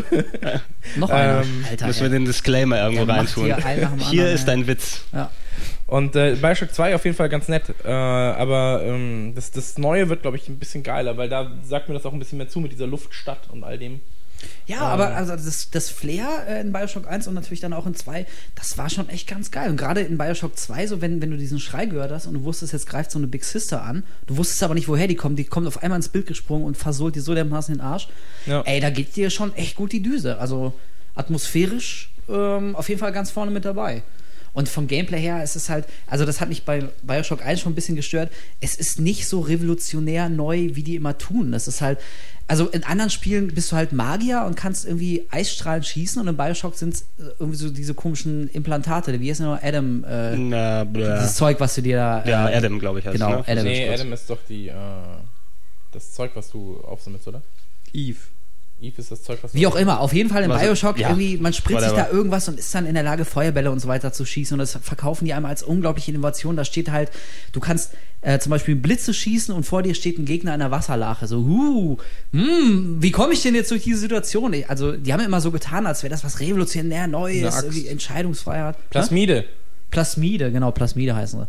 Noch 0.97 1.09
einer. 1.11 1.41
Ähm, 1.43 1.65
Alter. 1.71 1.87
Müssen 1.87 2.03
wir 2.03 2.09
den 2.11 2.25
Disclaimer 2.27 2.83
irgendwo 2.83 3.07
macht 3.07 3.37
reintun. 3.39 3.45
hier 3.47 3.91
Hier 4.11 4.31
ist 4.31 4.47
ey. 4.49 4.55
ein 4.55 4.67
Witz. 4.67 5.01
ja. 5.13 5.31
Und 5.87 6.17
äh, 6.17 6.35
Bioshock 6.35 6.73
2 6.75 6.95
auf 6.95 7.05
jeden 7.05 7.17
Fall 7.17 7.29
ganz 7.29 7.49
nett. 7.49 7.65
Äh, 7.85 7.91
aber 7.91 8.83
ähm, 8.85 9.33
das, 9.35 9.51
das 9.51 9.79
Neue 9.79 10.09
wird, 10.09 10.23
glaube 10.23 10.37
ich, 10.37 10.49
ein 10.49 10.59
bisschen 10.59 10.83
geiler, 10.83 11.17
weil 11.17 11.29
da 11.29 11.51
sagt 11.63 11.89
mir 11.89 11.95
das 11.95 12.05
auch 12.07 12.13
ein 12.13 12.19
bisschen 12.19 12.39
mehr 12.39 12.49
zu 12.49 12.61
mit 12.61 12.73
dieser 12.73 12.87
Luftstadt 12.87 13.41
und 13.51 13.65
all 13.65 13.79
dem. 13.79 14.01
Ja, 14.67 14.81
aber 14.81 15.15
also 15.15 15.33
das, 15.33 15.71
das 15.71 15.91
Flair 15.91 16.45
äh, 16.49 16.61
in 16.61 16.73
Bioshock 16.73 17.07
1 17.07 17.27
und 17.27 17.35
natürlich 17.35 17.61
dann 17.61 17.73
auch 17.73 17.87
in 17.87 17.95
2, 17.95 18.27
das 18.55 18.79
war 18.79 18.91
schon 18.91 19.09
echt 19.09 19.29
ganz 19.29 19.51
geil. 19.51 19.71
Und 19.71 19.77
gerade 19.77 20.01
in 20.01 20.19
Bioshock 20.19 20.57
2, 20.57 20.87
so 20.87 21.01
wenn, 21.01 21.21
wenn 21.21 21.31
du 21.31 21.37
diesen 21.37 21.61
Schrei 21.61 21.87
gehört 21.87 22.11
hast 22.11 22.27
und 22.27 22.35
du 22.35 22.45
wusstest, 22.45 22.73
jetzt 22.73 22.87
greift 22.87 23.11
so 23.11 23.19
eine 23.19 23.27
Big 23.27 23.45
Sister 23.45 23.83
an, 23.83 24.05
du 24.27 24.37
wusstest 24.37 24.63
aber 24.63 24.75
nicht, 24.75 24.89
woher 24.89 25.07
die 25.07 25.17
kommt, 25.17 25.39
die 25.39 25.45
kommt 25.45 25.67
auf 25.67 25.83
einmal 25.83 25.97
ins 25.97 26.09
Bild 26.09 26.27
gesprungen 26.27 26.65
und 26.65 26.77
versohlt 26.77 27.15
dir 27.17 27.23
so 27.23 27.35
dermaßen 27.35 27.75
den 27.75 27.81
Arsch. 27.81 28.09
Ja. 28.47 28.63
Ey, 28.63 28.81
da 28.81 28.91
geht 28.91 29.17
dir 29.17 29.31
schon 29.31 29.55
echt 29.55 29.77
gut 29.77 29.93
die 29.93 30.03
Düse. 30.03 30.39
Also 30.39 30.73
atmosphärisch 31.15 32.11
ähm, 32.29 32.75
auf 32.77 32.89
jeden 32.89 33.01
Fall 33.01 33.13
ganz 33.13 33.31
vorne 33.31 33.51
mit 33.51 33.65
dabei. 33.65 34.03
Und 34.55 34.69
vom 34.69 34.87
Gameplay 34.87 35.21
her 35.21 35.43
ist 35.43 35.57
es 35.57 35.69
halt, 35.69 35.85
also 36.07 36.25
das 36.25 36.41
hat 36.41 36.49
mich 36.49 36.63
bei 36.65 36.85
Bioshock 37.03 37.45
1 37.45 37.61
schon 37.61 37.73
ein 37.73 37.75
bisschen 37.75 37.97
gestört. 37.97 38.31
Es 38.61 38.77
ist 38.77 38.99
nicht 39.01 39.27
so 39.29 39.41
revolutionär 39.41 40.29
neu, 40.29 40.71
wie 40.75 40.83
die 40.85 40.95
immer 40.97 41.19
tun. 41.19 41.53
Das 41.53 41.67
ist 41.69 41.81
halt, 41.81 41.99
also 42.47 42.69
in 42.69 42.85
anderen 42.85 43.11
Spielen 43.11 43.49
bist 43.49 43.73
du 43.73 43.77
halt 43.77 43.93
Magier 43.93 44.45
und 44.47 44.55
kannst 44.55 44.85
irgendwie 44.87 45.27
Eisstrahlen 45.31 45.83
schießen 45.83 46.23
und 46.23 46.29
in 46.29 46.37
Bioshock 46.37 46.77
sind 46.77 46.95
es 46.95 47.05
irgendwie 47.41 47.57
so 47.57 47.69
diese 47.71 47.95
komischen 47.95 48.49
Implantate. 48.51 49.19
Wie 49.21 49.29
heißt 49.31 49.41
denn 49.41 49.47
noch 49.49 49.61
Adam? 49.63 50.05
Äh, 50.05 50.37
Na, 50.37 50.85
dieses 50.85 51.35
Zeug, 51.35 51.59
was 51.59 51.75
du 51.75 51.83
dir 51.83 51.97
da. 51.97 52.23
Äh, 52.23 52.31
Ja, 52.31 52.47
Adam, 52.47 52.79
glaube 52.79 53.01
ich, 53.01 53.07
heißt 53.07 53.15
Genau, 53.15 53.41
es, 53.41 53.47
ne? 53.47 53.53
Adam. 53.53 53.65
nee. 53.65 53.89
Adam 53.93 54.13
ist 54.13 54.31
doch 54.31 54.39
die, 54.49 54.69
äh, 54.69 54.75
das 55.91 56.13
Zeug, 56.13 56.31
was 56.35 56.51
du 56.51 56.81
aufsammelst, 56.85 57.27
oder? 57.29 57.43
Eve. 57.93 58.19
Eve 58.85 59.01
ist 59.01 59.11
das 59.11 59.23
Zeug, 59.23 59.39
was 59.43 59.55
Wie 59.55 59.67
auch 59.67 59.77
immer, 59.77 60.01
auf 60.01 60.13
jeden 60.13 60.31
Fall 60.31 60.43
in 60.43 60.51
Was- 60.51 60.63
Bioshock 60.63 60.99
ja, 60.99 61.09
irgendwie, 61.09 61.39
man 61.39 61.53
spritzt 61.53 61.83
sich 61.83 61.93
da 61.93 62.11
irgendwas 62.11 62.49
und 62.49 62.59
ist 62.59 62.75
dann 62.75 62.87
in 62.87 62.95
der 62.95 63.03
Lage, 63.03 63.25
Feuerbälle 63.25 63.71
und 63.71 63.81
so 63.81 63.89
weiter 63.89 64.13
zu 64.13 64.25
schießen 64.25 64.55
und 64.55 64.59
das 64.59 64.79
verkaufen 64.81 65.25
die 65.25 65.35
einmal 65.35 65.51
als 65.51 65.63
unglaubliche 65.63 66.11
Innovation. 66.11 66.57
Da 66.57 66.65
steht 66.65 66.91
halt, 66.91 67.11
du 67.53 67.61
kannst 67.61 67.93
äh, 68.21 68.39
zum 68.39 68.51
Beispiel 68.51 68.75
Blitze 68.75 69.13
schießen 69.13 69.55
und 69.55 69.65
vor 69.65 69.83
dir 69.83 69.95
steht 69.95 70.19
ein 70.19 70.25
Gegner 70.25 70.55
in 70.55 70.61
einer 70.61 70.71
Wasserlache. 70.71 71.27
So, 71.27 71.45
huh, 71.45 71.97
hm, 72.33 72.97
wie 73.01 73.11
komme 73.11 73.35
ich 73.35 73.43
denn 73.43 73.55
jetzt 73.55 73.71
durch 73.71 73.83
diese 73.85 73.99
Situation? 73.99 74.55
Also, 74.69 74.93
die 74.93 75.13
haben 75.13 75.25
immer 75.25 75.41
so 75.41 75.51
getan, 75.51 75.87
als 75.87 76.03
wäre 76.03 76.11
das 76.11 76.25
was 76.25 76.41
revolutionär 76.41 77.07
Neues, 77.07 77.63
irgendwie 77.63 77.89
Entscheidungsfreiheit. 77.89 78.77
Hä? 78.77 78.81
Plasmide. 78.91 79.45
Plasmide, 79.91 80.51
genau, 80.51 80.73
Plasmide 80.73 81.15
heißen 81.15 81.41
sie. 81.41 81.49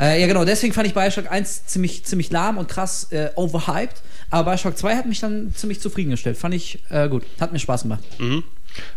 äh, 0.04 0.20
ja, 0.20 0.26
genau, 0.26 0.44
deswegen 0.44 0.74
fand 0.74 0.86
ich 0.86 0.94
Bioshock 0.94 1.30
1 1.30 1.64
ziemlich, 1.66 2.04
ziemlich 2.04 2.30
lahm 2.30 2.58
und 2.58 2.68
krass 2.68 3.10
äh, 3.10 3.30
overhyped. 3.36 4.02
Aber 4.30 4.50
Bioshock 4.50 4.76
2 4.78 4.96
hat 4.96 5.06
mich 5.06 5.20
dann 5.20 5.52
ziemlich 5.54 5.80
zufriedengestellt. 5.80 6.36
Fand 6.36 6.54
ich 6.54 6.82
äh, 6.88 7.08
gut. 7.08 7.24
Hat 7.40 7.52
mir 7.52 7.58
Spaß 7.58 7.82
gemacht. 7.82 8.02
Mhm. 8.18 8.44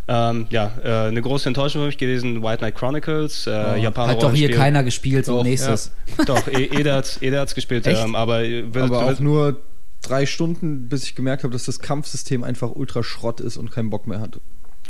Ähm, 0.07 0.45
ja, 0.51 0.71
äh, 0.84 1.07
eine 1.07 1.21
große 1.21 1.47
Enttäuschung 1.47 1.81
für 1.81 1.88
mich 1.88 1.97
gewesen, 1.97 2.43
White 2.43 2.59
Knight 2.59 2.75
Chronicles, 2.75 3.47
äh, 3.47 3.79
Japaner 3.79 4.13
Hat 4.13 4.21
doch 4.21 4.31
hier 4.34 4.51
keiner 4.51 4.84
gespielt, 4.84 5.25
so 5.25 5.38
Doch, 5.38 5.43
nächstes. 5.43 5.91
Doch, 6.27 6.47
E- 6.47 6.65
Eder 6.65 6.95
hat's, 6.95 7.19
Eder 7.21 7.41
hat's 7.41 7.55
gespielt, 7.55 7.88
Echt? 7.88 7.99
ähm, 8.03 8.15
aber, 8.15 8.43
äh, 8.43 8.63
Aber 8.75 9.07
auch 9.07 9.19
nur 9.19 9.61
drei 10.03 10.25
Stunden, 10.27 10.89
bis 10.89 11.05
ich 11.05 11.15
gemerkt 11.15 11.43
habe, 11.43 11.53
dass 11.53 11.65
das 11.65 11.79
Kampfsystem 11.79 12.43
einfach 12.43 12.69
ultra 12.75 13.01
Schrott 13.01 13.39
ist 13.39 13.57
und 13.57 13.71
keinen 13.71 13.89
Bock 13.89 14.05
mehr 14.05 14.19
hatte. 14.19 14.41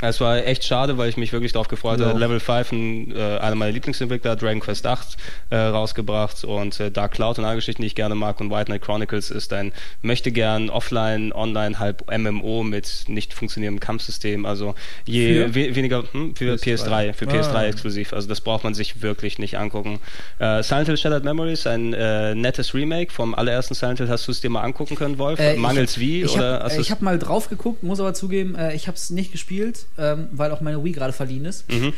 Es 0.01 0.19
war 0.19 0.45
echt 0.45 0.65
schade, 0.65 0.97
weil 0.97 1.07
ich 1.07 1.15
mich 1.15 1.31
wirklich 1.31 1.53
darauf 1.53 1.69
gefreut 1.69 1.99
Ja. 2.01 2.07
hatte. 2.07 2.19
Level 2.19 2.41
5, 2.41 2.71
ein, 2.73 3.15
äh, 3.15 3.37
einer 3.37 3.55
meiner 3.55 3.71
Lieblingsentwickler, 3.71 4.35
Dragon 4.35 4.59
Quest 4.59 4.85
8 4.85 5.15
äh, 5.49 5.55
rausgebracht 5.55 6.43
und 6.43 6.77
äh, 6.81 6.91
Dark 6.91 7.13
Cloud 7.13 7.39
und 7.39 7.45
alle 7.45 7.55
Geschichten, 7.55 7.83
die 7.83 7.87
ich 7.87 7.95
gerne 7.95 8.13
mag. 8.15 8.41
Und 8.41 8.51
White 8.51 8.65
Knight 8.65 8.81
Chronicles 8.81 9.31
ist 9.31 9.53
ein 9.53 9.71
möchte 10.01 10.31
gern 10.33 10.69
offline, 10.69 11.31
online, 11.31 11.79
halb 11.79 12.03
MMO 12.11 12.63
mit 12.63 13.05
nicht 13.07 13.33
funktionierendem 13.33 13.79
Kampfsystem. 13.79 14.45
Also 14.45 14.75
je 15.05 15.45
Für? 15.45 15.55
we 15.55 15.75
weniger 15.75 16.03
hm, 16.11 16.35
für 16.35 16.55
PS3, 16.55 17.13
für 17.13 17.27
Ah. 17.29 17.31
PS3 17.31 17.67
exklusiv. 17.67 18.11
Also 18.11 18.27
das 18.27 18.41
braucht 18.41 18.65
man 18.65 18.73
sich 18.73 19.01
wirklich 19.03 19.39
nicht 19.39 19.57
angucken. 19.57 19.99
Äh, 20.39 20.63
Silent 20.63 20.87
Hill 20.87 20.97
Shattered 20.97 21.23
Memories, 21.23 21.65
ein 21.65 21.93
äh, 21.93 22.35
nettes 22.35 22.73
Remake 22.73 23.13
vom 23.13 23.33
allerersten 23.35 23.73
Silent 23.73 23.99
Hill. 23.99 24.09
Hast 24.09 24.27
du 24.27 24.31
es 24.33 24.41
dir 24.41 24.49
mal 24.49 24.61
angucken 24.63 24.95
können, 24.95 25.17
Wolf? 25.17 25.39
Äh, 25.39 25.53
ich- 25.53 25.59
Mangels 25.59 25.97
wie? 25.97 26.23
Ich 26.23 26.37
habe 26.37 26.69
ich 26.77 26.91
hab 26.91 27.01
mal 27.01 27.17
drauf 27.19 27.47
geguckt, 27.47 27.83
muss 27.83 28.01
aber 28.01 28.13
zugeben, 28.13 28.57
ich 28.75 28.87
habe 28.87 28.97
es 28.97 29.09
nicht 29.09 29.31
gespielt, 29.31 29.82
ähm, 29.97 30.27
weil 30.31 30.51
auch 30.51 30.61
meine 30.61 30.83
Wii 30.83 30.91
gerade 30.91 31.13
verliehen 31.13 31.45
ist. 31.45 31.69
Mhm. 31.71 31.93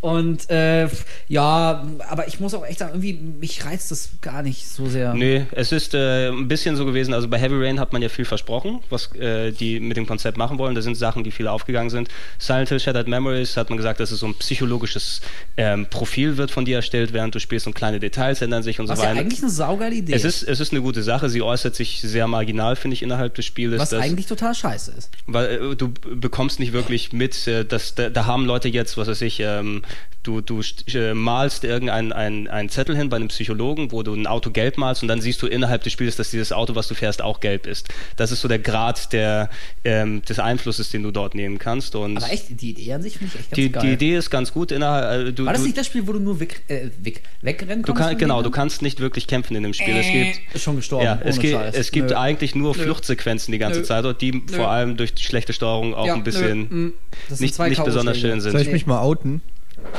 Und 0.00 0.48
äh, 0.50 0.88
ja, 1.26 1.84
aber 2.08 2.28
ich 2.28 2.38
muss 2.38 2.54
auch 2.54 2.64
echt 2.64 2.78
sagen, 2.78 2.92
irgendwie, 3.02 3.14
mich 3.14 3.64
reizt 3.64 3.90
das 3.90 4.10
gar 4.20 4.42
nicht 4.42 4.68
so 4.68 4.86
sehr. 4.86 5.14
Nee, 5.14 5.46
es 5.52 5.72
ist 5.72 5.94
äh, 5.94 6.28
ein 6.28 6.48
bisschen 6.48 6.76
so 6.76 6.84
gewesen, 6.84 7.14
also 7.14 7.28
bei 7.28 7.38
Heavy 7.38 7.56
Rain 7.56 7.80
hat 7.80 7.92
man 7.92 8.02
ja 8.02 8.08
viel 8.08 8.24
versprochen, 8.26 8.80
was 8.90 9.12
äh, 9.16 9.52
die 9.52 9.80
mit 9.80 9.96
dem 9.96 10.06
Konzept 10.06 10.36
machen 10.36 10.58
wollen. 10.58 10.74
Da 10.74 10.82
sind 10.82 10.96
Sachen, 10.96 11.24
die 11.24 11.30
viele 11.30 11.50
aufgegangen 11.50 11.90
sind. 11.90 12.08
Silent 12.38 12.68
Hill 12.68 12.78
Shattered 12.78 13.08
Memories 13.08 13.56
hat 13.56 13.70
man 13.70 13.78
gesagt, 13.78 13.98
dass 13.98 14.10
es 14.10 14.20
so 14.20 14.26
ein 14.26 14.34
psychologisches 14.34 15.22
ähm, 15.56 15.86
Profil 15.86 16.36
wird 16.36 16.50
von 16.50 16.64
dir 16.64 16.76
erstellt, 16.76 17.12
während 17.12 17.34
du 17.34 17.40
spielst 17.40 17.66
und 17.66 17.74
kleine 17.74 17.98
Details 17.98 18.42
ändern 18.42 18.62
sich 18.62 18.78
und 18.78 18.88
was 18.88 18.98
so 18.98 19.04
weiter. 19.04 19.18
eigentlich 19.18 19.40
eine 19.42 19.50
saugeile 19.50 19.94
Idee 19.94 20.12
es 20.12 20.24
ist, 20.24 20.42
es 20.42 20.60
ist 20.60 20.72
eine 20.72 20.82
gute 20.82 21.02
Sache, 21.02 21.28
sie 21.30 21.42
äußert 21.42 21.74
sich 21.74 22.00
sehr 22.02 22.26
marginal, 22.28 22.76
finde 22.76 22.94
ich, 22.94 23.02
innerhalb 23.02 23.34
des 23.34 23.44
Spieles. 23.46 23.80
was 23.80 23.90
dass- 23.90 24.02
eigentlich 24.02 24.26
total 24.26 24.54
scheiße 24.54 24.92
ist. 24.92 25.10
weil 25.26 25.72
äh, 25.72 25.76
du 25.76 25.92
bekommst 26.14 26.60
nicht 26.60 26.72
wirklich 26.72 27.12
mit, 27.12 27.46
äh, 27.48 27.64
dass 27.64 27.94
da, 27.94 28.10
da 28.10 28.26
haben 28.26 28.44
Leute 28.44 28.68
jetzt, 28.68 28.96
was 28.96 29.08
weiß 29.08 29.22
ich, 29.22 29.40
ähm, 29.40 29.82
du, 30.26 30.40
du 30.40 30.60
äh, 30.92 31.14
malst 31.14 31.64
irgendeinen 31.64 32.12
ein, 32.12 32.48
einen 32.48 32.68
Zettel 32.68 32.96
hin 32.96 33.08
bei 33.08 33.16
einem 33.16 33.28
Psychologen, 33.28 33.92
wo 33.92 34.02
du 34.02 34.12
ein 34.14 34.26
Auto 34.26 34.50
gelb 34.50 34.76
malst 34.78 35.02
und 35.02 35.08
dann 35.08 35.20
siehst 35.20 35.40
du 35.42 35.46
innerhalb 35.46 35.82
des 35.84 35.92
Spiels, 35.92 36.16
dass 36.16 36.30
dieses 36.30 36.52
Auto, 36.52 36.74
was 36.74 36.88
du 36.88 36.94
fährst, 36.94 37.22
auch 37.22 37.40
gelb 37.40 37.66
ist. 37.66 37.88
Das 38.16 38.32
ist 38.32 38.40
so 38.40 38.48
der 38.48 38.58
Grad 38.58 39.12
der, 39.12 39.48
ähm, 39.84 40.22
des 40.22 40.38
Einflusses, 40.38 40.90
den 40.90 41.02
du 41.02 41.10
dort 41.10 41.34
nehmen 41.34 41.58
kannst. 41.58 41.94
Und 41.94 42.16
Aber 42.16 42.32
echt, 42.32 42.60
die 42.60 42.70
Idee 42.70 42.92
an 42.94 43.02
sich 43.02 43.18
finde 43.18 43.32
ich 43.34 43.40
echt 43.40 43.50
ganz 43.50 43.56
die, 43.56 43.72
geil. 43.72 43.82
die 43.82 43.92
Idee 43.92 44.16
ist 44.16 44.30
ganz 44.30 44.52
gut. 44.52 44.72
Innerhalb, 44.72 45.28
äh, 45.28 45.32
du, 45.32 45.46
War 45.46 45.52
das 45.52 45.62
du, 45.62 45.66
nicht 45.66 45.78
das 45.78 45.86
Spiel, 45.86 46.06
wo 46.06 46.12
du 46.12 46.18
nur 46.20 46.40
weg, 46.40 46.62
äh, 46.68 46.88
weg, 47.00 47.22
wegrennen 47.42 47.82
du 47.82 47.92
konntest? 47.92 48.10
kann, 48.10 48.18
genau, 48.18 48.42
du 48.42 48.50
kannst 48.50 48.82
nicht 48.82 49.00
wirklich 49.00 49.26
kämpfen 49.26 49.56
in 49.56 49.62
dem 49.62 49.74
Spiel. 49.74 49.96
Es 49.96 50.10
gibt 50.10 50.54
Ist 50.54 50.62
schon 50.62 50.76
gestorben. 50.76 51.04
ja, 51.04 51.20
es, 51.24 51.36
Scheiß. 51.36 51.74
es 51.74 51.90
gibt 51.92 52.10
Nö. 52.10 52.16
eigentlich 52.16 52.54
nur 52.54 52.76
Nö. 52.76 52.82
Fluchtsequenzen 52.82 53.52
die 53.52 53.58
ganze 53.58 53.80
Nö. 53.80 53.86
Zeit, 53.86 54.04
und 54.04 54.20
die 54.20 54.32
Nö. 54.32 54.40
vor 54.52 54.68
allem 54.70 54.96
durch 54.96 55.14
die 55.14 55.22
schlechte 55.22 55.52
Steuerung 55.52 55.94
auch 55.94 56.06
Ja, 56.06 56.14
ein 56.14 56.24
bisschen 56.24 56.92
sind 57.28 57.40
nicht, 57.40 57.58
nicht 57.58 57.84
besonders 57.84 58.18
schön 58.18 58.40
sind. 58.40 58.52
Soll 58.52 58.60
ich 58.62 58.72
mich 58.72 58.86
mal 58.86 59.00
outen? 59.00 59.42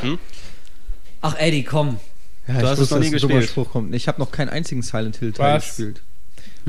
Hm? 0.01 0.19
Ach, 1.21 1.35
Eddie, 1.37 1.63
komm. 1.63 1.99
Ja, 2.47 2.61
Du 2.61 2.67
hast 2.67 2.79
es 2.79 2.91
noch 2.91 2.99
nie 2.99 3.09
gespielt. 3.09 3.53
Kommt. 3.71 3.93
Ich 3.93 4.07
habe 4.07 4.19
noch 4.19 4.31
keinen 4.31 4.49
einzigen 4.49 4.81
Silent 4.81 5.17
Hill 5.17 5.33
Teil 5.33 5.57
Was? 5.57 5.65
gespielt. 5.65 6.01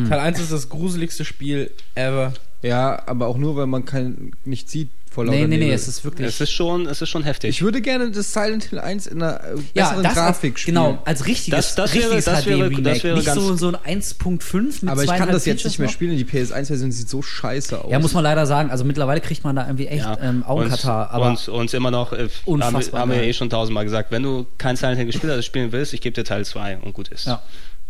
Teil 0.08 0.20
1 0.20 0.38
ist 0.40 0.52
das 0.52 0.68
gruseligste 0.68 1.24
Spiel 1.24 1.70
ever. 1.94 2.32
Ja, 2.62 3.02
aber 3.06 3.26
auch 3.26 3.36
nur, 3.36 3.56
weil 3.56 3.66
man 3.66 3.84
kein, 3.84 4.32
nicht 4.44 4.70
sieht 4.70 4.90
vor 5.18 5.24
lauter 5.24 5.36
Nee, 5.38 5.46
nee, 5.46 5.56
nee, 5.56 5.64
Nebel. 5.64 5.74
es 5.74 5.88
ist 5.88 6.04
wirklich. 6.04 6.28
Es 6.28 6.40
ist 6.40 6.50
schon, 6.52 6.86
es 6.86 7.02
ist 7.02 7.08
schon 7.08 7.24
heftig. 7.24 7.50
Ich 7.50 7.62
würde 7.62 7.80
gerne 7.80 8.08
das 8.12 8.32
Silent 8.32 8.64
Hill 8.64 8.78
1 8.78 9.08
in 9.08 9.20
einer 9.20 9.40
äh, 9.42 9.54
ja, 9.74 9.86
besseren 9.86 10.02
das 10.04 10.14
Grafik 10.14 10.52
als, 10.54 10.60
spielen. 10.60 10.74
genau, 10.76 11.02
als 11.04 11.26
richtiges, 11.26 11.56
Das- 11.56 11.74
das 11.74 11.92
wäre- 11.94 12.04
richtiges 12.04 12.24
das 12.26 12.46
wäre- 12.46 12.58
HD-Remake. 12.68 12.82
das 12.82 13.02
wäre 13.04 13.16
Nicht 13.16 13.26
ganz- 13.26 13.40
so, 13.40 13.56
so 13.56 13.68
ein 13.68 13.76
1.5 13.84 14.82
mit 14.82 14.90
Aber 14.92 15.02
ich 15.02 15.10
kann 15.10 15.28
das 15.28 15.44
jetzt 15.44 15.62
Features 15.62 15.64
nicht 15.64 15.78
mehr 15.80 15.86
noch. 15.88 15.92
spielen. 15.92 16.16
Die 16.16 16.24
PS1-Version 16.24 16.92
sieht 16.92 17.08
so 17.08 17.20
scheiße 17.20 17.84
aus. 17.84 17.90
Ja, 17.90 17.98
muss 17.98 18.14
man 18.14 18.22
leider 18.22 18.46
sagen. 18.46 18.70
Also 18.70 18.84
mittlerweile 18.84 19.20
kriegt 19.20 19.42
man 19.42 19.56
da 19.56 19.66
irgendwie 19.66 19.88
echt 19.88 20.04
Ja. 20.04 20.16
ähm, 20.22 20.44
Augenkatar. 20.44 21.10
Aber 21.10 21.26
uns, 21.30 21.48
uns 21.48 21.74
immer 21.74 21.90
noch, 21.90 22.12
äh, 22.12 22.16
haben, 22.18 22.28
wir- 22.44 22.52
Unfassbar 22.52 23.00
haben 23.00 23.10
wir 23.10 23.18
geil. 23.18 23.28
eh 23.28 23.32
schon 23.34 23.50
tausendmal 23.50 23.84
gesagt, 23.84 24.12
wenn 24.12 24.22
du 24.22 24.46
kein 24.56 24.76
Silent 24.76 24.98
Hill 24.98 25.06
gespielt 25.06 25.32
hast, 25.36 25.44
spielen 25.44 25.72
willst, 25.72 25.94
ich 25.94 26.00
gebe 26.00 26.14
dir 26.14 26.22
Teil 26.24 26.44
2 26.44 26.78
und 26.78 26.92
gut 26.94 27.08
ist. 27.08 27.26
Ja. 27.26 27.42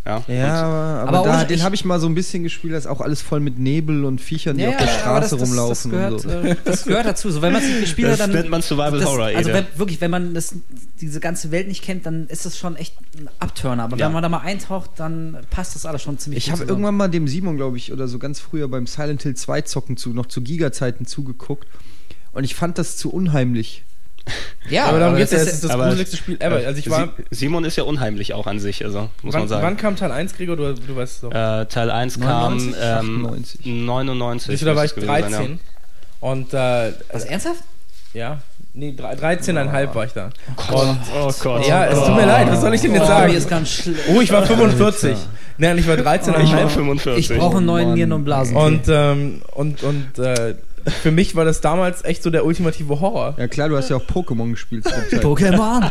Ja, 0.08 0.24
Ja, 0.26 1.02
Und, 1.02 1.08
aber, 1.08 1.18
Aber 1.18 1.28
da, 1.28 1.44
den 1.44 1.62
habe 1.62 1.74
ich 1.74 1.84
mal 1.84 2.00
so 2.00 2.06
ein 2.06 2.14
bisschen 2.14 2.42
gespielt, 2.42 2.72
das 2.72 2.84
ist 2.86 2.90
auch 2.90 3.02
alles 3.02 3.20
voll 3.20 3.40
mit 3.40 3.58
Nebel 3.58 4.04
und 4.06 4.20
Viechern, 4.22 4.56
die 4.56 4.62
ja, 4.64 4.70
auf 4.70 4.76
der 4.78 4.88
aber 4.88 4.98
Straße 4.98 5.20
das, 5.20 5.40
das, 5.40 5.48
rumlaufen 5.50 5.90
das 5.92 5.98
gehört, 6.00 6.12
und 6.12 6.20
so. 6.22 6.28
äh, 6.30 6.56
das 6.64 6.84
gehört 6.84 7.06
dazu. 7.06 7.30
So, 7.30 7.42
wenn 7.42 7.52
man 7.52 7.62
es 7.62 7.68
nicht 7.68 7.80
gespielt 7.82 8.08
Das 8.08 8.20
hat, 8.20 8.28
dann. 8.28 8.34
nennt 8.34 8.48
man 8.50 8.62
Survival 8.62 8.98
das, 8.98 9.08
Horror, 9.08 9.26
Also, 9.26 9.52
wenn, 9.52 9.66
wirklich, 9.76 10.00
wenn 10.00 10.10
man 10.10 10.32
das, 10.32 10.54
diese 11.00 11.20
ganze 11.20 11.50
Welt 11.50 11.68
nicht 11.68 11.82
kennt, 11.84 12.06
dann 12.06 12.26
ist 12.28 12.46
das 12.46 12.56
schon 12.56 12.74
echt 12.76 12.94
ein 13.18 13.28
Abturner. 13.38 13.84
Aber 13.84 13.98
Ja. 13.98 14.06
wenn 14.06 14.14
man 14.14 14.22
da 14.22 14.30
mal 14.30 14.38
eintaucht, 14.40 14.92
dann 14.96 15.36
passt 15.50 15.74
das 15.74 15.84
alles 15.84 16.00
schon 16.02 16.18
ziemlich 16.18 16.46
Ich 16.46 16.50
habe 16.50 16.64
irgendwann 16.64 16.96
mal 16.96 17.08
dem 17.08 17.28
Simon, 17.28 17.56
glaube 17.58 17.76
ich, 17.76 17.92
oder 17.92 18.08
so 18.08 18.18
ganz 18.18 18.40
früher 18.40 18.66
beim 18.68 18.86
Silent 18.86 19.22
Hill 19.22 19.34
2 19.34 19.60
zocken 19.62 19.96
zu, 19.98 20.14
noch 20.14 20.26
zu 20.26 20.40
Giga-Zeiten 20.40 21.04
zugeguckt. 21.04 21.68
Und 22.32 22.44
ich 22.44 22.54
fand 22.54 22.78
das 22.78 22.96
zu 22.96 23.10
unheimlich. 23.10 23.84
Ja, 24.70 24.84
aber 24.86 24.98
darum 24.98 25.16
geht's 25.16 25.32
ja, 25.32 25.38
das 25.38 25.46
es 25.48 25.54
ist 25.54 25.64
das 25.64 25.72
gruseligste 25.72 26.16
Spiel 26.18 26.36
ever. 26.40 26.56
Also 26.56 26.78
ich 26.78 26.90
war. 26.90 27.08
Simon 27.30 27.64
ist 27.64 27.76
ja 27.76 27.84
unheimlich 27.84 28.34
auch 28.34 28.46
an 28.46 28.60
sich, 28.60 28.84
also 28.84 29.08
muss 29.22 29.32
Wann, 29.34 29.40
man 29.42 29.48
sagen. 29.48 29.62
wann 29.66 29.76
kam 29.78 29.96
Teil 29.96 30.12
1, 30.12 30.34
Gregor? 30.36 30.56
Du, 30.56 30.74
du 30.74 30.96
weißt 30.96 31.14
es 31.14 31.20
doch. 31.22 31.30
Äh, 31.32 31.64
Teil 31.66 31.90
1 31.90 32.20
kam 32.20 32.56
99? 32.58 32.76
ähm, 32.82 33.26
98. 33.26 33.60
99. 33.64 34.50
Siehst 34.50 34.62
du, 34.62 34.66
da 34.66 34.76
war 34.76 34.84
ich 34.84 34.94
müsste 34.94 35.10
es 35.10 35.16
gewesen 35.16 35.32
13. 35.32 35.46
sein, 35.46 35.60
Und 36.20 36.52
äh, 36.54 36.92
Was, 37.12 37.24
ernsthaft? 37.24 37.62
ja, 38.12 38.38
nee, 38.74 38.94
drei- 38.94 39.14
13,5 39.14 39.94
war 39.94 40.04
ich 40.04 40.12
da. 40.12 40.30
ja. 40.70 40.96
Oh 41.22 41.32
Gott. 41.40 41.66
Ja, 41.66 41.86
es 41.86 41.98
tut 41.98 42.16
mir 42.16 42.26
leid, 42.26 42.50
was 42.50 42.60
soll 42.60 42.74
ich 42.74 42.80
denn 42.82 42.92
jetzt 42.92 43.04
Oh, 43.04 43.06
sagen? 43.06 43.30
mir 43.32 43.38
ist 43.38 43.48
ganz 43.48 43.70
schlecht. 43.70 44.00
Oh, 44.14 44.20
ich 44.20 44.30
war 44.32 44.44
45. 44.44 45.16
Nein, 45.56 45.78
ich 45.78 45.88
war 45.88 45.96
13,5. 45.96 46.42
Ich 46.44 46.52
war 46.52 46.68
45. 46.68 47.30
Ich 47.30 47.36
brauche 47.38 47.56
einen 47.56 47.66
neuen 47.66 47.88
Mann. 47.88 47.94
Nieren- 47.96 48.12
und 48.12 48.24
Blasen. 48.24 48.56
Und, 48.56 48.82
ähm, 48.88 49.42
und, 49.54 49.82
und 49.82 50.18
äh, 50.18 50.54
für 51.02 51.10
mich 51.10 51.34
war 51.36 51.44
das 51.44 51.60
damals 51.60 52.04
echt 52.04 52.22
so 52.22 52.30
der 52.30 52.44
ultimative 52.44 53.00
Horror. 53.00 53.34
Ja 53.38 53.48
klar, 53.48 53.68
du 53.68 53.76
hast 53.76 53.90
ja 53.90 53.96
auch 53.96 54.04
Pokémon 54.04 54.50
gespielt. 54.50 54.86
Pokémon. 55.12 55.90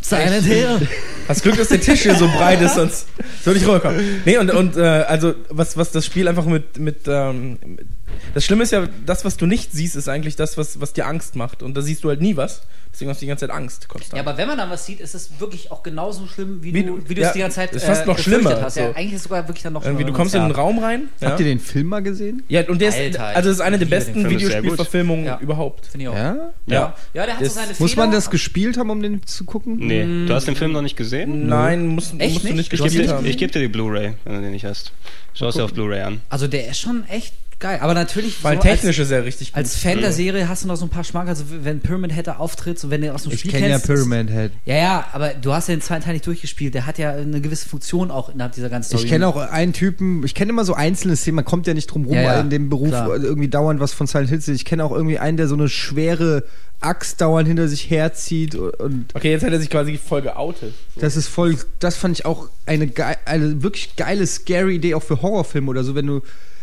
Silent 0.00 0.44
Hill. 0.44 0.88
Hast 1.28 1.42
Glück, 1.42 1.56
dass 1.56 1.68
der 1.68 1.80
Tisch 1.80 2.02
hier 2.02 2.16
so 2.16 2.26
breit 2.26 2.60
ist, 2.60 2.74
sonst 2.74 3.06
würde 3.44 3.60
ich 3.60 3.66
rüberkommen. 3.66 4.22
Nee, 4.24 4.36
und, 4.38 4.50
und 4.50 4.76
äh, 4.76 4.80
also, 4.80 5.34
was, 5.48 5.76
was 5.76 5.92
das 5.92 6.04
Spiel 6.04 6.26
einfach 6.26 6.44
mit, 6.44 6.78
mit, 6.78 7.06
ähm, 7.06 7.58
mit 7.64 7.86
das 8.34 8.44
Schlimme 8.44 8.62
ist 8.64 8.72
ja, 8.72 8.86
das, 9.06 9.24
was 9.24 9.36
du 9.36 9.46
nicht 9.46 9.72
siehst, 9.72 9.96
ist 9.96 10.08
eigentlich 10.08 10.36
das, 10.36 10.56
was, 10.58 10.80
was 10.80 10.92
dir 10.92 11.06
Angst 11.06 11.36
macht. 11.36 11.62
Und 11.62 11.76
da 11.76 11.82
siehst 11.82 12.04
du 12.04 12.08
halt 12.08 12.20
nie 12.20 12.36
was. 12.36 12.62
Deswegen 12.92 13.10
hast 13.10 13.22
du 13.22 13.24
die 13.24 13.28
ganze 13.28 13.46
Zeit 13.46 13.56
Angst, 13.56 13.88
konstant. 13.88 14.18
Ja, 14.22 14.28
aber 14.28 14.36
wenn 14.36 14.46
man 14.46 14.58
dann 14.58 14.68
was 14.68 14.84
sieht, 14.84 15.00
ist 15.00 15.14
es 15.14 15.40
wirklich 15.40 15.70
auch 15.70 15.82
genauso 15.82 16.26
schlimm, 16.26 16.62
wie, 16.62 16.74
Wie 16.74 16.82
du, 16.84 16.98
du- 16.98 17.08
wie 17.08 17.14
du 17.14 17.22
ja, 17.22 17.28
es 17.28 17.32
die 17.32 17.38
ganze 17.38 17.54
Zeit 17.56 17.72
äh, 17.72 17.76
ist 17.76 17.84
fast 17.84 18.06
noch 18.06 18.16
gefürchtet 18.16 18.42
schlimmer, 18.44 18.60
hast. 18.62 18.76
Ja, 18.76 18.88
so. 18.88 18.94
eigentlich 18.94 19.12
ist 19.12 19.16
es 19.20 19.22
sogar 19.24 19.48
wirklich 19.48 19.62
dann 19.62 19.72
noch 19.72 19.82
Irgendwie, 19.82 20.02
du 20.02 20.08
schlimmer, 20.08 20.18
kommst 20.18 20.34
in 20.34 20.40
ja. 20.40 20.44
einen 20.44 20.54
Raum 20.54 20.78
rein. 20.78 21.08
Ja, 21.20 21.28
Habt 21.30 21.40
ihr 21.40 21.46
den 21.46 21.58
Film 21.58 21.86
mal 21.86 22.02
gesehen? 22.02 22.42
ja 22.48 22.68
und 22.68 22.82
der 22.82 22.90
ist, 22.90 22.98
Alter, 22.98 23.24
also 23.28 23.48
das 23.48 23.56
ist 23.56 23.60
eine 23.62 23.78
der 23.78 23.86
besten. 23.86 24.28
Videospielverfilmungen 24.28 25.24
Ja. 25.24 25.38
überhaupt. 25.40 25.86
Finde 25.86 26.04
ich 26.04 26.08
auch. 26.10 26.14
Ja? 26.14 26.36
Ja. 26.66 26.94
Ja, 27.14 27.24
der 27.24 27.34
hat 27.36 27.40
Das- 27.42 27.48
so 27.54 27.60
seine 27.60 27.68
Muss 27.78 27.96
man 27.96 28.08
Fehler. 28.08 28.16
das 28.18 28.28
gespielt 28.30 28.76
haben, 28.76 28.90
um 28.90 29.02
den 29.02 29.26
zu 29.26 29.44
gucken? 29.44 29.76
Nee, 29.78 30.26
du 30.26 30.34
hast 30.34 30.46
den 30.46 30.56
Film 30.56 30.72
noch 30.72 30.82
nicht 30.82 30.96
gesehen? 30.96 31.46
Nein, 31.48 31.86
musst, 31.86 32.12
Echt 32.18 32.34
musst 32.34 32.44
du 32.44 32.48
nicht? 32.48 32.56
nicht 32.56 32.72
Ich 32.74 32.78
gebe 32.78 32.82
gespielt 32.90 33.08
haben. 33.10 33.26
ich 33.26 33.38
geb 33.38 33.52
dir 33.52 33.60
die 33.60 33.68
Blu-ray, 33.68 34.14
wenn 34.24 34.34
du 34.34 34.40
den 34.42 34.50
nicht 34.52 34.66
hast. 34.66 34.92
Schau 35.32 35.48
es 35.48 35.54
dir 35.54 35.64
auf 35.64 35.72
Blu-ray 35.72 36.02
an. 36.02 36.20
Also 36.28 36.46
der 36.46 36.68
ist 36.68 36.78
schon 36.78 37.04
echt 37.08 37.32
geil. 37.62 37.78
Aber 37.80 37.94
natürlich 37.94 38.44
Weil 38.44 38.56
so 38.56 38.62
technisch 38.62 38.98
ist 38.98 39.10
er 39.10 39.24
richtig 39.24 39.52
gut. 39.52 39.56
Als, 39.56 39.72
als 39.74 39.82
Fan 39.82 40.00
der 40.00 40.12
Serie 40.12 40.48
hast 40.48 40.64
du 40.64 40.68
noch 40.68 40.76
so 40.76 40.84
ein 40.84 40.90
paar 40.90 41.04
Schmankerl. 41.04 41.30
Also 41.30 41.44
wenn 41.62 41.80
Pyramid 41.80 42.12
Head 42.12 42.28
auftritt, 42.28 42.78
so 42.78 42.90
wenn 42.90 43.00
du 43.00 43.14
aus 43.14 43.22
dem 43.22 43.32
Ich 43.32 43.40
Spiel 43.40 43.52
kenne 43.52 43.68
ja 43.70 43.78
kennst. 43.78 43.86
Pyramid 43.86 44.28
Head. 44.30 44.52
Ja, 44.66 44.74
ja, 44.76 45.04
aber 45.12 45.30
du 45.30 45.54
hast 45.54 45.68
ja 45.68 45.74
den 45.74 45.80
zweiten 45.80 46.04
Teil 46.04 46.12
nicht 46.12 46.26
durchgespielt. 46.26 46.74
Der 46.74 46.84
hat 46.86 46.98
ja 46.98 47.12
eine 47.12 47.40
gewisse 47.40 47.66
Funktion 47.68 48.10
auch 48.10 48.28
innerhalb 48.28 48.52
dieser 48.52 48.68
ganzen 48.68 48.90
Story. 48.90 49.04
Ich 49.04 49.10
kenne 49.10 49.26
auch 49.26 49.36
einen 49.36 49.72
Typen, 49.72 50.22
ich 50.24 50.34
kenne 50.34 50.50
immer 50.50 50.64
so 50.66 50.74
einzelne 50.74 51.16
Szenen, 51.16 51.36
man 51.36 51.44
kommt 51.46 51.66
ja 51.66 51.72
nicht 51.74 51.86
drum 51.86 52.04
rum, 52.04 52.14
Ja, 52.14 52.22
ja, 52.22 52.40
in 52.40 52.50
dem 52.50 52.68
Beruf 52.68 52.88
klar. 52.88 53.08
irgendwie 53.16 53.48
dauernd 53.48 53.80
was 53.80 53.92
von 53.94 54.06
Silent 54.06 54.28
Hill 54.28 54.40
zu 54.40 54.46
sehen. 54.46 54.56
Ich 54.56 54.64
kenne 54.66 54.84
auch 54.84 54.92
irgendwie 54.92 55.18
einen, 55.18 55.36
der 55.38 55.48
so 55.48 55.54
eine 55.54 55.68
schwere 55.68 56.44
Axt 56.80 57.20
dauernd 57.20 57.46
hinter 57.46 57.68
sich 57.68 57.88
herzieht 57.90 58.56
und- 58.56 59.06
Okay, 59.14 59.30
jetzt 59.30 59.44
hat 59.44 59.52
er 59.52 59.60
sich 59.60 59.70
quasi 59.70 59.96
voll 59.98 60.20
geoutet. 60.22 60.74
das 60.96 61.16
ist 61.16 61.28
voll, 61.28 61.56
das 61.78 61.96
fand 61.96 62.18
ich 62.18 62.26
auch 62.26 62.48
eine, 62.66 62.90
eine 63.24 63.62
wirklich 63.62 63.94
geile, 63.94 64.26
scary 64.26 64.74
Idee 64.76 64.94
auch 64.94 65.02
für 65.04 65.22
Horrorfilme 65.22 65.68
oder 65.70 65.84
so, 65.84 65.94
wenn 65.94 66.08
du, 66.08 66.22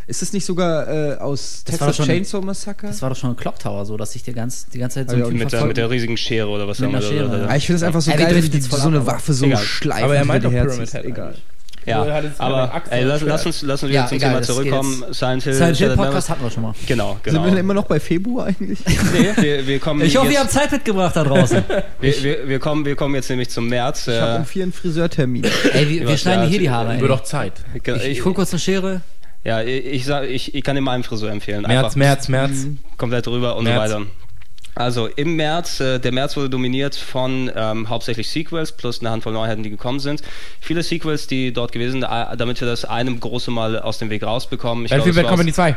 ist 0.10 0.22
das 0.22 0.34
nicht 0.34 0.46
sogar 0.46 0.88
äh, 0.88 1.18
aus 1.18 1.64
Das 1.66 1.80
war 1.80 1.88
Texas 1.88 1.88
doch 1.88 1.94
schon- 2.06 2.06
Chainsaw 2.16 2.42
Massacre? 2.46 2.88
Das 2.88 3.02
war 3.02 3.10
doch 3.10 3.16
schon 3.16 3.30
ein 3.30 3.36
Clock 3.36 3.60
Tower, 3.60 3.86
so 3.86 3.96
dass 3.96 4.12
sich 4.14 4.24
der 4.24 4.34
ganz, 4.34 4.66
die 4.68 4.80
ganze 4.80 4.96
Zeit 5.00 5.10
so 5.12 5.16
ein 5.16 5.24
und 5.24 5.36
Mit 5.38 5.52
der, 5.52 5.66
mit 5.66 5.78
der 5.78 5.90
riesigen 5.90 6.18
Schere 6.18 6.48
oder 6.50 6.68
was 6.68 6.82
auch 6.82 6.86
immer. 6.86 6.98
Oder- 6.98 7.42
ja. 7.44 7.46
Ah, 7.48 7.56
ich 7.56 7.66
finde 7.66 7.78
es 7.78 7.84
einfach 7.84 8.02
so 8.02 8.12
Ja, 8.12 8.18
geil, 8.18 8.36
wenn 8.36 8.50
die 8.52 8.60
so 8.62 8.76
eine 8.76 8.98
ab, 8.98 9.04
aber 9.04 9.06
Waffe 9.14 9.34
so 9.34 9.46
egal. 9.46 9.58
schleifen. 9.60 10.04
Aber 10.04 10.16
er 10.16 10.26
meint 10.26 10.44
doch 10.44 10.50
dir 10.52 10.64
Pyramid. 10.64 10.92
Head. 10.92 11.06
Egal. 11.06 11.36
Ja, 11.86 12.04
es 12.20 12.38
keine 12.38 12.40
aber 12.40 12.82
ey, 12.90 13.04
lass, 13.04 13.22
lass 13.22 13.46
uns, 13.46 13.62
lass 13.62 13.82
uns 13.84 13.92
Ja, 13.94 14.02
wieder 14.02 14.08
zum 14.10 14.18
egal, 14.18 14.32
Thema 14.34 14.42
zurückkommen. 14.44 15.06
Silent 15.12 15.44
Hill. 15.44 15.54
Silent 15.54 15.78
Hill 15.78 15.96
Podcast 15.96 16.30
hatten 16.30 16.44
wir 16.44 16.52
schon 16.52 16.64
mal. 16.64 16.74
Genau, 16.86 17.14
Sind 17.14 17.24
genau. 17.24 17.44
wir 17.44 17.50
denn 17.52 17.60
immer 17.60 17.74
noch 17.74 17.86
bei 17.86 18.00
Februar 18.00 18.48
eigentlich? 18.48 18.80
Nee, 19.14 19.30
wir, 19.42 19.66
wir 19.68 19.80
kommen 19.80 20.02
Ich 20.06 20.16
hoffe, 20.18 20.32
ihr 20.32 20.40
habt 20.40 20.52
Zeit 20.52 20.72
mitgebracht 20.72 21.16
da 21.16 21.24
draußen. 21.24 21.64
wir, 22.02 22.24
wir, 22.24 22.48
wir, 22.48 22.60
kommen, 22.60 22.86
wir 22.86 22.96
kommen 22.96 23.16
jetzt 23.16 23.30
nämlich 23.30 23.50
zum 23.50 23.68
März. 23.70 24.08
Ich 24.08 24.20
habe 24.20 24.34
Äh, 24.34 24.38
um 24.40 24.46
vier 24.46 24.64
einen 24.64 24.74
Friseurtermin. 24.74 25.46
Ey, 25.74 25.90
wir, 25.90 26.08
wir 26.10 26.18
schneiden 26.18 26.42
ja, 26.42 26.46
dir 26.46 26.50
hier 26.52 26.60
die 26.60 26.70
Haare. 26.70 26.90
Wird 26.90 27.02
Ey. 27.02 27.08
doch 27.08 27.24
Zeit. 27.24 27.54
ich, 27.74 27.88
Ich, 27.88 28.06
ich 28.06 28.26
hol 28.26 28.34
kurz 28.34 28.52
eine 28.52 28.60
Schere. 28.60 29.02
Ja, 29.44 29.62
ich, 29.62 30.06
sag, 30.06 30.30
ich, 30.30 30.54
ich 30.54 30.64
kann 30.64 30.76
dir 30.76 30.82
mal 30.82 30.94
einen 30.94 31.04
Friseur 31.04 31.32
empfehlen. 31.32 31.62
März, 31.62 31.72
Einfach 31.72 31.96
März, 31.96 32.30
März. 32.30 32.68
komplett 32.98 33.26
drüber 33.26 33.56
und 33.56 33.64
März. 33.64 33.92
so 33.92 33.98
weiter. 33.98 34.06
Also 34.76 35.08
im 35.08 35.36
März, 35.36 35.80
äh, 35.82 36.00
der 36.00 36.14
März 36.14 36.38
wurde 36.38 36.50
dominiert 36.50 36.96
von 36.96 37.52
ähm, 37.54 37.90
hauptsächlich 37.90 38.30
Sequels 38.30 38.72
plus 38.72 39.02
eine 39.02 39.10
Handvoll 39.10 39.34
Neuheiten, 39.34 39.64
die 39.64 39.70
gekommen 39.70 40.00
sind. 40.00 40.22
Viele 40.62 40.84
Sequels, 40.84 41.28
die 41.28 41.52
dort 41.52 41.72
gewesen 41.72 42.02
sind, 42.02 42.04
äh, 42.04 42.38
damit 42.38 42.62
wir 42.62 42.68
das 42.68 42.86
einem 42.86 43.20
große 43.20 43.52
Mal 43.52 43.80
aus 43.80 43.98
dem 43.98 44.10
Weg 44.10 44.24
rausbekommen. 44.24 44.86
Ich 44.86 44.92
Battlefield 44.92 45.16
glaub, 45.16 45.26
Bad 45.26 45.32
Company 45.32 45.54
2. 45.54 45.76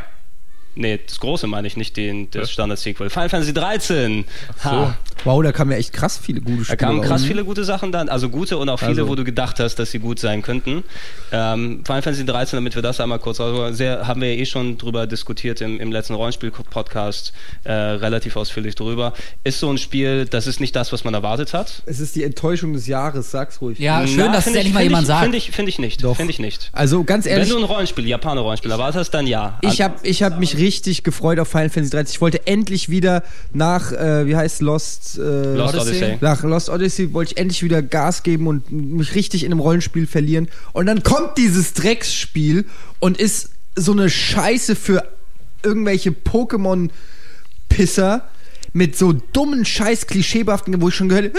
Nee, 0.75 0.99
das 1.05 1.19
große 1.19 1.45
meine 1.47 1.67
ich, 1.67 1.77
nicht 1.77 1.95
den, 1.97 2.29
das. 2.31 2.51
Standard-Sequel. 2.51 3.09
Final 3.09 3.29
Fantasy 3.29 3.53
13. 3.53 4.25
Ha. 4.63 4.95
Wow, 5.23 5.43
da 5.43 5.51
kamen 5.51 5.71
ja 5.71 5.77
echt 5.77 5.93
krass 5.93 6.17
viele 6.21 6.41
gute 6.41 6.57
Da 6.57 6.63
Spiele. 6.65 6.77
kamen 6.77 7.01
krass 7.01 7.21
raus. 7.21 7.27
viele 7.27 7.45
gute 7.45 7.63
Sachen 7.63 7.91
dann, 7.91 8.09
also 8.09 8.29
gute 8.29 8.57
und 8.57 8.67
auch 8.69 8.79
viele, 8.79 8.91
Also- 8.91 9.07
wo 9.07 9.15
du 9.15 9.23
gedacht 9.23 9.59
hast, 9.59 9.75
dass 9.75 9.91
sie 9.91 9.99
gut 9.99 10.19
sein 10.19 10.41
könnten. 10.41 10.83
Ähm, 11.31 11.83
Final 11.85 12.01
Fantasy 12.01 12.25
13, 12.25 12.57
damit 12.57 12.75
wir 12.75 12.81
das 12.81 12.99
einmal 12.99 13.19
kurz 13.19 13.39
rausholen, 13.39 13.73
sehr, 13.75 14.07
haben 14.07 14.21
wir 14.21 14.33
ja 14.33 14.41
eh 14.41 14.45
schon 14.45 14.77
drüber 14.77 15.07
diskutiert 15.07 15.61
im, 15.61 15.79
im 15.79 15.91
letzten 15.91 16.15
Rollenspiel-Podcast, 16.15 17.33
äh, 17.63 17.71
relativ 17.71 18.35
ausführlich 18.35 18.75
drüber. 18.75 19.13
Ist 19.43 19.59
so 19.59 19.69
ein 19.69 19.77
Spiel, 19.77 20.25
das 20.25 20.47
ist 20.47 20.59
nicht 20.59 20.75
das, 20.75 20.91
was 20.91 21.03
man 21.03 21.13
erwartet 21.13 21.53
hat. 21.53 21.83
Es 21.85 21.99
ist 21.99 22.15
die 22.15 22.23
Enttäuschung 22.23 22.73
des 22.73 22.87
Jahres, 22.87 23.31
sag's 23.31 23.61
ruhig. 23.61 23.79
Ja, 23.79 24.05
schön, 24.07 24.17
Na, 24.17 24.27
dass 24.33 24.37
es 24.39 24.43
find 24.45 24.55
ich- 24.55 24.59
endlich 24.61 24.73
mal 24.73 24.79
find 24.81 24.89
jemand 24.89 25.03
ich, 25.03 25.07
sagt. 25.07 25.21
Finde 25.23 25.37
ich, 25.37 25.51
finde 25.51 25.69
ich 25.69 25.79
nicht. 25.79 26.01
Finde 26.01 26.31
ich 26.31 26.39
nicht. 26.39 26.69
Also 26.73 27.03
ganz 27.03 27.25
Wenn 27.25 27.33
ehrlich, 27.33 27.49
du 27.49 27.57
ein 27.57 27.63
Rollenspiel, 27.63 28.07
Japaner-Rollenspiel 28.07 28.71
erwartet 28.71 28.99
hast, 29.01 29.11
dann 29.11 29.27
ja. 29.27 29.57
ich 29.61 29.81
habe 29.81 29.95
ich 30.03 30.23
hab 30.23 30.39
mich 30.39 30.57
richtig 30.63 31.03
gefreut 31.03 31.39
auf 31.39 31.49
Final 31.49 31.69
Fantasy 31.69 31.91
13. 31.91 32.13
Ich 32.15 32.21
wollte 32.21 32.47
endlich 32.47 32.89
wieder 32.89 33.23
nach, 33.51 33.91
äh, 33.91 34.25
wie 34.25 34.35
heißt 34.35 34.61
Lost, 34.61 35.17
äh, 35.17 35.55
Lost 35.55 35.75
Odyssey? 35.75 35.97
Odyssey. 35.97 36.17
nach 36.21 36.43
Lost 36.43 36.69
Odyssey 36.69 37.13
wollte 37.13 37.33
ich 37.33 37.37
endlich 37.37 37.63
wieder 37.63 37.81
Gas 37.81 38.23
geben 38.23 38.47
und 38.47 38.71
mich 38.71 39.15
richtig 39.15 39.43
in 39.43 39.51
einem 39.51 39.59
Rollenspiel 39.59 40.07
verlieren. 40.07 40.47
Und 40.71 40.85
dann 40.85 41.03
kommt 41.03 41.37
dieses 41.37 41.73
Drecksspiel 41.73 42.65
und 42.99 43.17
ist 43.17 43.49
so 43.75 43.91
eine 43.91 44.09
Scheiße 44.09 44.75
für 44.75 45.03
irgendwelche 45.63 46.11
Pokémon-Pisser 46.11 48.21
mit 48.73 48.97
so 48.97 49.13
dummen 49.13 49.65
scheiß 49.65 50.07
klischeebehaften, 50.07 50.81
wo 50.81 50.89
ich 50.89 50.95
schon 50.95 51.09
gehört 51.09 51.25
habe, 51.25 51.37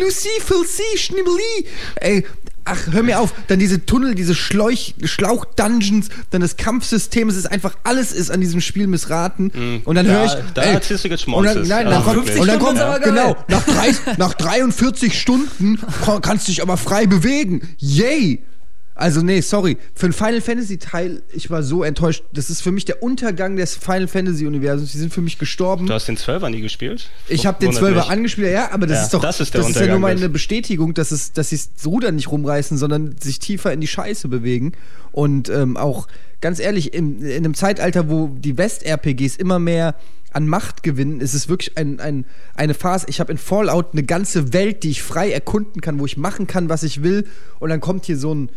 Lucy, 0.00 0.28
Filcy, 0.40 0.98
Schnibbeli. 0.98 1.66
Ey, 1.96 2.24
ach, 2.66 2.92
hör 2.92 3.02
mir 3.02 3.18
auf. 3.20 3.32
Dann 3.48 3.58
diese 3.58 3.86
Tunnel, 3.86 4.14
diese 4.14 4.34
Schleuch, 4.34 4.94
Schlauch-Dungeons, 5.02 6.08
dann 6.30 6.40
das 6.40 6.56
Kampfsystem, 6.56 7.28
es 7.28 7.36
ist 7.36 7.46
einfach, 7.50 7.74
alles 7.84 8.12
ist 8.12 8.30
an 8.30 8.40
diesem 8.40 8.60
Spiel 8.60 8.86
missraten. 8.86 9.80
Und 9.84 9.94
dann 9.94 10.06
Da- 10.06 10.12
höre 10.12 10.24
ich, 10.26 10.32
da 10.54 10.62
ey, 10.62 10.74
erzählst 10.74 11.04
du 11.04 11.08
jetzt 11.08 11.26
und 11.26 11.44
dann, 11.44 11.66
nein, 11.66 11.86
Also 11.86 12.02
kommt, 12.02 12.16
wirklich. 12.16 12.40
und 12.40 12.46
dann 12.48 12.58
kommt, 12.58 12.78
50 12.78 12.78
Stunden 12.78 12.78
ist 12.78 12.82
aber 12.82 13.00
geil. 13.00 13.12
genau, 13.12 13.36
nach, 13.48 13.64
drei, 13.64 14.14
nach 14.18 14.34
43 14.34 15.20
Stunden 15.20 15.78
kannst 16.22 16.48
du 16.48 16.52
dich 16.52 16.62
aber 16.62 16.76
frei 16.76 17.06
bewegen. 17.06 17.62
Yay! 17.78 18.42
Also 18.96 19.20
nee, 19.20 19.42
sorry. 19.42 19.76
Für 19.94 20.06
ein 20.06 20.14
Final 20.14 20.40
Fantasy 20.40 20.78
Teil, 20.78 21.22
ich 21.32 21.50
war 21.50 21.62
so 21.62 21.84
enttäuscht. 21.84 22.24
Das 22.32 22.48
ist 22.48 22.62
für 22.62 22.72
mich 22.72 22.86
der 22.86 23.02
Untergang 23.02 23.56
des 23.56 23.76
Final 23.76 24.08
Fantasy 24.08 24.46
Universums. 24.46 24.92
Die 24.92 24.98
sind 24.98 25.12
für 25.12 25.20
mich 25.20 25.38
gestorben. 25.38 25.86
Du 25.86 25.92
hast 25.92 26.08
den 26.08 26.16
12er 26.16 26.48
nie 26.48 26.62
gespielt? 26.62 27.10
Ich 27.28 27.44
habe 27.44 27.58
den 27.60 27.74
Wundert 27.74 27.84
12er 27.84 27.94
mich. 27.96 28.08
angespielt, 28.08 28.52
ja, 28.52 28.72
aber 28.72 28.86
das 28.86 28.96
Ja, 28.98 29.02
ist 29.04 29.14
doch 29.14 29.20
das 29.20 29.38
ist 29.40 29.54
der 29.54 29.62
ja 29.84 29.90
nur 29.90 29.98
mal 30.00 30.12
eine 30.16 30.30
Bestätigung, 30.30 30.94
dass 30.94 31.10
es, 31.12 31.32
dass 31.32 31.50
sie 31.50 31.60
das 31.76 31.86
Ruder 31.86 32.10
nicht 32.10 32.30
rumreißen, 32.30 32.78
sondern 32.78 33.16
sich 33.20 33.38
tiefer 33.38 33.70
in 33.70 33.82
die 33.82 33.86
Scheiße 33.86 34.28
bewegen. 34.28 34.72
Und 35.12 35.50
ähm, 35.50 35.76
auch 35.76 36.08
ganz 36.40 36.58
ehrlich, 36.58 36.94
in, 36.94 37.20
in 37.20 37.44
einem 37.44 37.54
Zeitalter, 37.54 38.08
wo 38.08 38.28
die 38.28 38.56
West-RPGs 38.56 39.36
immer 39.36 39.58
mehr 39.58 39.94
an 40.32 40.46
Macht 40.46 40.82
gewinnen. 40.82 41.20
Es 41.20 41.34
ist 41.34 41.48
wirklich 41.48 41.76
ein, 41.76 42.00
ein, 42.00 42.24
eine 42.54 42.74
Phase. 42.74 43.06
Ich 43.08 43.20
habe 43.20 43.32
in 43.32 43.38
Fallout 43.38 43.92
eine 43.92 44.02
ganze 44.04 44.52
Welt, 44.54 44.82
die 44.82 44.90
ich 44.90 45.02
frei 45.02 45.30
erkunden 45.30 45.80
kann, 45.82 45.98
wo 45.98 46.06
ich 46.06 46.16
machen 46.16 46.46
kann, 46.46 46.68
was 46.70 46.82
ich 46.82 47.02
will. 47.02 47.26
Und 47.58 47.68
dann 47.70 47.80
kommt 47.80 48.04
hier 48.06 48.18
so 48.18 48.34
ein, 48.34 48.50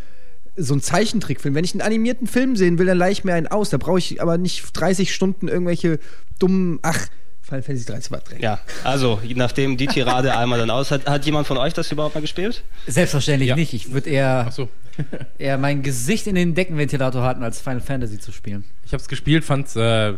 so 0.60 0.74
ein 0.76 0.82
Zeichentrickfilm. 0.82 1.55
Wenn 1.55 1.64
ich 1.64 1.74
einen 1.74 1.82
animierten 1.82 2.28
Film 2.28 2.55
sehen 2.55 2.78
will, 2.78 2.86
dann 2.86 2.97
leihe 2.97 3.12
ich 3.12 3.24
mir 3.24 3.34
einen 3.34 3.47
aus. 3.47 3.70
Da 3.70 3.78
brauche 3.78 3.99
ich 3.99 4.22
aber 4.22 4.38
nicht 4.38 4.72
30 4.74 5.14
Stunden 5.14 5.47
irgendwelche 5.47 5.99
dummen, 6.39 6.80
ach, 6.82 7.07
Final 7.41 7.64
Fantasy 7.64 7.86
13 7.86 8.12
war 8.12 8.20
Dreck. 8.20 8.41
Ja, 8.41 8.60
also, 8.84 9.20
nachdem 9.36 9.76
die 9.76 9.88
Tirade 9.88 10.38
einmal 10.38 10.60
dann 10.60 10.70
aus 10.70 10.91
hat, 10.91 11.07
hat 11.07 11.26
jemand 11.26 11.47
von 11.47 11.57
euch 11.57 11.74
das 11.74 11.91
überhaupt 11.91 12.14
mal 12.14 12.22
gespielt? 12.22 12.64
Selbstverständlich 12.86 13.49
Ja. 13.49 13.55
nicht. 13.55 13.74
Ich 13.74 13.91
würde 13.91 14.10
eher, 14.10 14.51
so. 14.51 14.70
eher 15.39 15.57
mein 15.57 15.82
Gesicht 15.82 16.28
in 16.28 16.36
den 16.36 16.53
Deckenventilator 16.53 17.24
halten, 17.24 17.41
als 17.43 17.60
Final 17.60 17.82
Fantasy 17.82 18.20
zu 18.20 18.32
spielen. 18.32 18.66
Ich 18.86 18.93
habe 18.93 19.01
es 19.01 19.07
gespielt, 19.07 19.43
fand's 19.43 19.76
äh, 19.76 20.14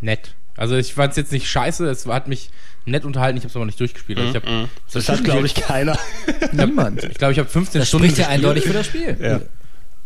nett. 0.00 0.34
Also 0.60 0.76
ich 0.76 0.94
fand's 0.94 1.16
jetzt 1.16 1.32
nicht 1.32 1.48
scheiße, 1.48 1.88
es 1.88 2.06
hat 2.06 2.28
mich 2.28 2.50
nett 2.84 3.04
unterhalten, 3.04 3.36
ich 3.38 3.42
habe 3.44 3.50
es 3.50 3.56
aber 3.56 3.64
nicht 3.66 3.80
durchgespielt. 3.80 4.18
Also 4.18 4.30
ich 4.30 4.36
habe 4.36 4.68
Das 4.92 5.08
hat, 5.08 5.24
glaube 5.24 5.46
ich, 5.46 5.54
keiner. 5.54 5.98
Niemand. 6.52 7.02
ich 7.04 7.14
glaube, 7.18 7.32
ich 7.32 7.38
habe 7.38 7.48
15 7.48 7.80
Das 7.80 7.88
Stunden 7.88 8.06
spricht 8.06 8.18
ja 8.18 8.26
gespielt. 8.26 8.46
eindeutig 8.46 8.64
für 8.68 8.72
das 8.74 8.86
Spiel. 8.86 9.16
Ja. 9.20 9.40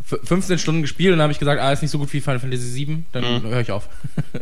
F- 0.07 0.19
15 0.23 0.59
Stunden 0.59 0.81
gespielt 0.83 1.11
und 1.13 1.17
dann 1.17 1.23
habe 1.23 1.33
ich 1.33 1.39
gesagt, 1.39 1.59
ah, 1.59 1.71
ist 1.71 1.81
nicht 1.81 1.89
so 1.89 1.97
gut 1.97 2.13
wie 2.13 2.21
Final 2.21 2.39
Fantasy 2.39 2.63
7, 2.67 3.05
dann 3.11 3.41
höre 3.43 3.59
ich 3.61 3.71
auf. 3.71 3.89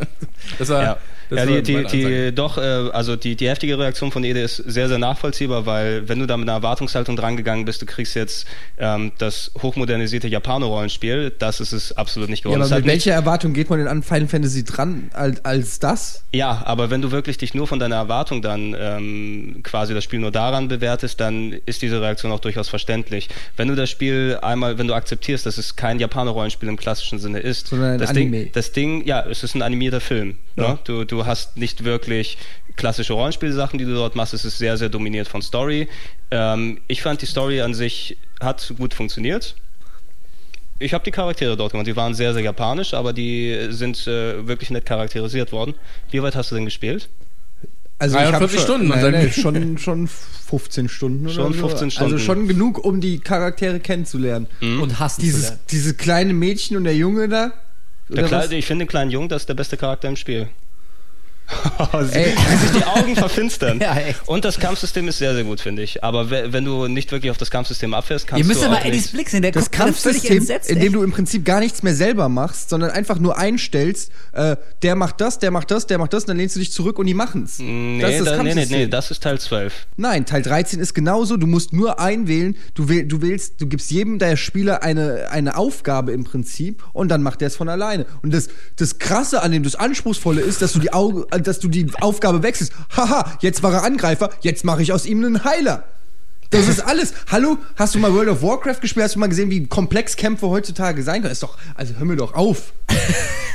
das 0.59 0.67
war, 0.69 0.83
Ja, 0.83 0.97
ja 1.35 1.45
die, 1.45 1.61
die, 1.61 1.83
die, 1.85 2.35
doch, 2.35 2.57
äh, 2.57 2.61
also 2.61 3.15
die, 3.15 3.35
die 3.35 3.47
heftige 3.49 3.77
Reaktion 3.77 4.11
von 4.11 4.23
Ede 4.23 4.41
ist 4.41 4.57
sehr, 4.57 4.87
sehr 4.87 4.97
nachvollziehbar, 4.97 5.65
weil 5.65 6.07
wenn 6.09 6.19
du 6.19 6.25
da 6.25 6.37
mit 6.37 6.47
einer 6.47 6.57
Erwartungshaltung 6.57 7.15
drangegangen 7.15 7.65
bist, 7.65 7.81
du 7.81 7.85
kriegst 7.85 8.15
jetzt 8.15 8.45
ähm, 8.77 9.11
das 9.17 9.51
hochmodernisierte 9.61 10.27
Japano-Rollenspiel, 10.27 11.31
das 11.39 11.59
ist 11.59 11.71
es 11.73 11.91
absolut 11.97 12.29
nicht 12.29 12.39
Ja, 12.45 12.51
geworden. 12.51 12.61
aber 12.61 12.65
Es 12.65 12.71
ist 12.71 12.71
mit 12.71 12.75
halt 12.75 12.85
nicht- 12.85 13.05
welcher 13.05 13.15
Erwartung 13.15 13.53
geht 13.53 13.69
man 13.69 13.79
denn 13.79 13.87
an 13.87 14.03
Final 14.03 14.27
Fantasy 14.27 14.63
dran 14.63 15.09
als, 15.13 15.43
als 15.45 15.79
das? 15.79 16.23
Ja, 16.33 16.61
aber 16.65 16.89
wenn 16.89 17.01
du 17.01 17.11
wirklich 17.11 17.37
dich 17.37 17.53
nur 17.53 17.67
von 17.67 17.79
deiner 17.79 17.95
Erwartung 17.95 18.41
dann 18.41 18.75
ähm, 18.79 19.59
quasi 19.63 19.93
das 19.93 20.03
Spiel 20.03 20.19
nur 20.19 20.31
daran 20.31 20.67
bewertest, 20.67 21.19
dann 21.19 21.53
ist 21.65 21.81
diese 21.81 22.01
Reaktion 22.01 22.31
auch 22.31 22.39
durchaus 22.39 22.69
verständlich. 22.69 23.29
Wenn 23.57 23.67
du 23.67 23.75
das 23.75 23.89
Spiel 23.89 24.37
einmal, 24.41 24.77
wenn 24.77 24.87
du 24.87 24.93
akzeptierst, 24.93 25.45
dass 25.45 25.57
es 25.57 25.75
kein 25.75 25.99
Japaner-Rollenspiel 25.99 26.69
im 26.69 26.77
klassischen 26.77 27.19
Sinne 27.19 27.39
ist, 27.39 27.67
Sondern 27.67 27.93
ein 27.93 27.99
das 27.99 28.09
Anime. 28.09 28.37
Ding, 28.43 28.49
das 28.53 28.71
Ding, 28.71 29.05
ja, 29.05 29.21
es 29.29 29.43
ist 29.43 29.55
ein 29.55 29.61
animierter 29.61 30.01
Film. 30.01 30.37
Ja. 30.55 30.69
Ne? 30.69 30.79
Du, 30.83 31.03
du 31.03 31.22
hast 31.25 31.57
nicht 31.57 31.83
wirklich 31.83 32.37
klassische 32.75 33.13
Rollenspielsachen, 33.13 33.77
die 33.77 33.85
du 33.85 33.93
dort 33.93 34.15
machst. 34.15 34.33
Es 34.33 34.45
ist 34.45 34.57
sehr, 34.57 34.77
sehr 34.77 34.89
dominiert 34.89 35.27
von 35.27 35.41
Story. 35.41 35.87
Ähm, 36.31 36.79
ich 36.87 37.01
fand 37.01 37.21
die 37.21 37.25
Story 37.25 37.61
an 37.61 37.73
sich 37.73 38.17
hat 38.39 38.73
gut 38.77 38.93
funktioniert. 38.93 39.55
Ich 40.79 40.93
habe 40.93 41.03
die 41.03 41.11
Charaktere 41.11 41.55
dort 41.55 41.71
gemacht. 41.71 41.87
Die 41.87 41.95
waren 41.95 42.13
sehr, 42.13 42.33
sehr 42.33 42.43
japanisch, 42.43 42.93
aber 42.93 43.13
die 43.13 43.67
sind 43.69 44.05
äh, 44.07 44.45
wirklich 44.47 44.69
nett 44.69 44.85
charakterisiert 44.85 45.51
worden. 45.51 45.75
Wie 46.11 46.21
weit 46.21 46.35
hast 46.35 46.51
du 46.51 46.55
denn 46.55 46.65
gespielt? 46.65 47.09
Also 47.99 48.17
ich 48.17 48.23
hab 48.23 48.31
43 48.31 48.59
schon, 48.59 48.65
Stunden 48.65 48.91
und 48.91 49.01
Nein, 49.01 49.11
nein, 49.11 49.31
schon, 49.31 49.77
schon 49.77 50.07
15 50.07 50.89
Stunden 50.89 51.25
oder 51.25 51.33
Schon 51.33 51.53
so. 51.53 51.67
15 51.67 51.91
Stunden. 51.91 52.13
Also 52.13 52.25
schon 52.25 52.47
genug, 52.47 52.83
um 52.83 52.99
die 52.99 53.19
Charaktere 53.19 53.79
kennenzulernen. 53.79 54.47
Und 54.61 54.99
hassen 54.99 55.21
zu 55.21 55.25
Dieses, 55.25 55.43
lernen. 55.43 55.59
diese 55.71 55.93
kleine 55.93 56.33
Mädchen 56.33 56.75
und 56.75 56.83
der 56.83 56.95
Junge 56.95 57.29
da. 57.29 57.53
Der 58.09 58.25
oder? 58.25 58.27
Kleine, 58.27 58.55
ich 58.55 58.65
finde 58.65 58.85
den 58.85 58.89
kleinen 58.89 59.11
Jungen, 59.11 59.29
das 59.29 59.43
ist 59.43 59.49
der 59.49 59.53
beste 59.53 59.77
Charakter 59.77 60.09
im 60.09 60.17
Spiel. 60.17 60.49
Sie, 62.11 62.17
Ey. 62.19 62.33
wie 62.35 62.55
sich 62.67 62.71
die 62.77 62.83
Augen 62.85 63.15
verfinstern. 63.15 63.79
Ja. 63.83 63.97
Und 64.27 64.45
das 64.45 64.59
Kampfsystem 64.59 65.07
ist 65.07 65.17
sehr, 65.17 65.33
sehr 65.33 65.43
gut, 65.43 65.59
finde 65.59 65.81
ich. 65.81 66.03
Aber 66.03 66.29
we- 66.29 66.47
wenn 66.53 66.63
du 66.63 66.87
nicht 66.87 67.11
wirklich 67.11 67.31
auf 67.31 67.37
das 67.37 67.51
Kampfsystem 67.51 67.93
abfährst, 67.93 68.27
kannst 68.27 68.39
Ihr 68.39 68.45
müsst 68.47 68.61
du 68.61 68.65
ja 68.65 68.71
mal 68.71 68.79
auch 68.79 68.85
Eddies 68.85 69.09
Blick 69.11 69.29
sehen, 69.29 69.41
der 69.41 69.51
Das 69.51 69.71
Kampfsystem, 69.71 70.37
entsetzt. 70.37 70.69
in 70.69 70.79
dem 70.79 70.93
du 70.93 71.03
im 71.03 71.11
Prinzip 71.11 71.43
gar 71.43 71.59
nichts 71.59 71.83
mehr 71.83 71.95
selber 71.95 72.29
machst, 72.29 72.69
sondern 72.69 72.91
einfach 72.91 73.19
nur 73.19 73.37
einstellst, 73.37 74.11
äh, 74.33 74.55
der 74.83 74.95
macht 74.95 75.19
das, 75.21 75.39
der 75.39 75.51
macht 75.51 75.69
das, 75.71 75.87
der 75.87 75.97
macht 75.97 76.13
das, 76.13 76.23
und 76.23 76.29
dann 76.29 76.37
lehnst 76.37 76.55
du 76.55 76.59
dich 76.59 76.71
zurück 76.71 76.97
und 76.99 77.05
die 77.07 77.13
machen's. 77.13 77.59
Nee, 77.59 77.99
das 78.01 78.11
ist 78.15 78.19
das 78.27 78.37
da, 78.37 78.43
nee, 78.43 78.53
nee, 78.55 78.67
nee, 78.69 78.87
das 78.87 79.11
ist 79.11 79.21
Teil 79.23 79.39
12. 79.39 79.73
Nein, 79.97 80.25
Teil 80.25 80.41
13 80.41 80.79
ist 80.79 80.93
genauso. 80.93 81.37
Du 81.37 81.47
musst 81.47 81.73
nur 81.73 81.99
einwählen. 81.99 82.55
Du, 82.75 82.89
wähl, 82.89 83.05
du 83.05 83.21
wählst, 83.21 83.59
du 83.61 83.67
gibst 83.67 83.91
jedem 83.91 84.17
der 84.19 84.37
Spieler 84.37 84.83
eine, 84.83 85.27
eine 85.31 85.57
Aufgabe 85.57 86.11
im 86.13 86.23
Prinzip 86.23 86.83
und 86.93 87.09
dann 87.09 87.21
macht 87.23 87.41
der 87.41 87.47
es 87.47 87.55
von 87.55 87.69
alleine. 87.69 88.05
Und 88.21 88.33
das, 88.33 88.47
das 88.77 88.97
Krasse 88.99 89.41
an 89.41 89.51
dem, 89.51 89.63
das 89.63 89.75
Anspruchsvolle 89.75 90.41
ist, 90.41 90.61
dass 90.61 90.73
du 90.73 90.79
die, 90.79 90.93
Auge, 90.93 91.25
äh, 91.31 91.41
dass 91.47 91.59
du 91.59 91.67
die 91.67 91.87
Aufgabe 92.01 92.43
wechselst. 92.43 92.73
Haha, 92.95 93.37
jetzt 93.41 93.63
war 93.63 93.73
er 93.73 93.83
Angreifer, 93.83 94.29
jetzt 94.41 94.63
mache 94.65 94.81
ich 94.81 94.91
aus 94.93 95.05
ihm 95.05 95.23
einen 95.23 95.43
Heiler. 95.43 95.83
Das 96.49 96.67
ist 96.67 96.81
alles. 96.81 97.13
Hallo, 97.31 97.57
hast 97.77 97.95
du 97.95 97.99
mal 97.99 98.13
World 98.13 98.29
of 98.29 98.43
Warcraft 98.43 98.79
gespielt? 98.81 99.03
Hast 99.05 99.15
du 99.15 99.19
mal 99.19 99.27
gesehen, 99.27 99.49
wie 99.49 99.65
komplex 99.65 100.15
Kämpfe 100.15 100.47
heutzutage 100.49 101.01
sein 101.01 101.21
können? 101.23 101.31
Ist 101.31 101.41
doch, 101.41 101.57
also 101.73 101.95
hör 101.97 102.05
mir 102.05 102.15
doch 102.15 102.35
auf. 102.35 102.73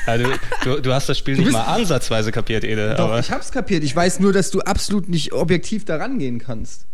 Ja, 0.09 0.17
du, 0.19 0.25
du, 0.65 0.81
du 0.83 0.93
hast 0.93 1.09
das 1.09 1.17
Spiel 1.17 1.35
nicht 1.37 1.45
bist- 1.45 1.53
mal 1.57 1.63
ansatzweise 1.65 2.33
kapiert, 2.33 2.65
Ede. 2.65 2.97
Doch, 2.97 3.05
aber 3.05 3.21
ich 3.21 3.31
hab's 3.31 3.53
kapiert. 3.53 3.85
Ich 3.85 3.95
weiß 3.95 4.19
nur, 4.19 4.33
dass 4.33 4.51
du 4.51 4.63
absolut 4.63 5.09
nicht 5.09 5.33
objektiv 5.33 5.85
da 5.85 5.97
rangehen 5.97 6.41
kannst. 6.41 6.87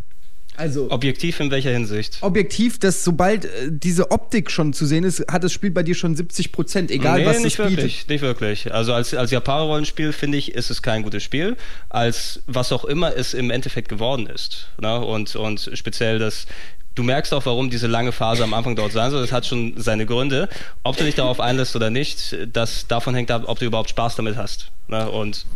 Also. 0.56 0.90
objektiv 0.90 1.40
in 1.40 1.50
welcher 1.50 1.70
Hinsicht? 1.70 2.18
objektiv, 2.20 2.78
dass 2.78 3.04
sobald 3.04 3.44
äh, 3.44 3.48
diese 3.70 4.10
Optik 4.10 4.50
schon 4.50 4.72
zu 4.72 4.86
sehen 4.86 5.04
ist, 5.04 5.24
hat 5.30 5.44
das 5.44 5.52
Spiel 5.52 5.70
bei 5.70 5.82
dir 5.82 5.94
schon 5.94 6.14
70 6.16 6.52
Prozent, 6.52 6.90
egal 6.90 7.20
nee, 7.20 7.26
was 7.26 7.38
es 7.38 7.44
nicht 7.44 7.56
bietet. 7.56 7.76
wirklich, 7.76 8.08
nicht 8.08 8.22
wirklich. 8.22 8.72
Also 8.72 8.92
als, 8.92 9.14
als 9.14 9.30
Japaner-Rollenspiel 9.30 10.12
finde 10.12 10.38
ich, 10.38 10.54
ist 10.54 10.70
es 10.70 10.82
kein 10.82 11.02
gutes 11.02 11.22
Spiel, 11.22 11.56
als 11.88 12.42
was 12.46 12.72
auch 12.72 12.84
immer 12.84 13.16
es 13.16 13.34
im 13.34 13.50
Endeffekt 13.50 13.88
geworden 13.88 14.26
ist. 14.26 14.68
Ne? 14.80 15.00
Und, 15.00 15.34
und 15.36 15.70
speziell 15.74 16.18
das, 16.18 16.46
du 16.94 17.02
merkst 17.02 17.34
auch, 17.34 17.44
warum 17.46 17.70
diese 17.70 17.86
lange 17.86 18.12
Phase 18.12 18.44
am 18.44 18.54
Anfang 18.54 18.76
dort 18.76 18.92
sein 18.92 19.10
soll. 19.10 19.22
Das 19.22 19.32
hat 19.32 19.46
schon 19.46 19.74
seine 19.76 20.06
Gründe. 20.06 20.48
Ob 20.82 20.96
du 20.96 21.04
dich 21.04 21.14
darauf 21.14 21.40
einlässt 21.40 21.74
oder 21.76 21.90
nicht, 21.90 22.36
das 22.52 22.86
davon 22.86 23.14
hängt 23.14 23.30
ab, 23.30 23.44
ob 23.46 23.58
du 23.58 23.64
überhaupt 23.64 23.90
Spaß 23.90 24.16
damit 24.16 24.36
hast. 24.36 24.70
Ne? 24.88 25.10
Und 25.10 25.46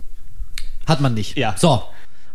Hat 0.87 1.01
man 1.01 1.15
nicht. 1.15 1.37
Ja. 1.37 1.55
So. 1.57 1.83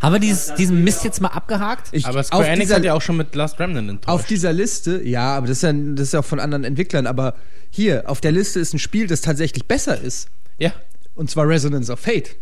Haben 0.04 0.14
wir 0.16 0.20
dieses, 0.20 0.54
diesen 0.56 0.84
Mist 0.84 1.06
jetzt 1.06 1.22
mal 1.22 1.30
abgehakt? 1.30 1.88
Ich, 1.94 2.06
Aber 2.06 2.20
auf, 2.20 2.26
Square 2.26 2.46
Enix 2.46 2.64
dieser, 2.64 2.76
hat 2.76 2.84
ja 2.84 2.94
auch 2.94 3.02
schon 3.02 3.16
mit 3.16 3.34
Last 3.36 3.58
Remnant 3.60 3.90
enttäuscht. 3.90 4.14
auf 4.14 4.26
dieser 4.26 4.52
Liste, 4.52 5.02
ja, 5.02 5.38
aber 5.38 5.48
das 5.48 5.58
ist 5.58 5.64
ja, 5.64 5.72
das 5.72 6.08
ist 6.08 6.14
ja 6.14 6.20
auch 6.20 6.26
von 6.26 6.42
anderen 6.42 6.66
Entwicklern, 6.66 7.08
aber 7.08 7.36
hier, 7.70 8.04
auf 8.10 8.20
der 8.20 8.34
Liste 8.34 8.60
ist 8.60 8.74
ein 8.74 8.80
Spiel, 8.80 9.08
das 9.08 9.22
tatsächlich 9.22 9.66
besser 9.66 10.00
ist. 10.00 10.28
ja. 10.60 10.74
Und 11.16 11.30
zwar 11.30 11.48
Resonance 11.48 11.92
of 11.92 12.00
Fate. 12.00 12.36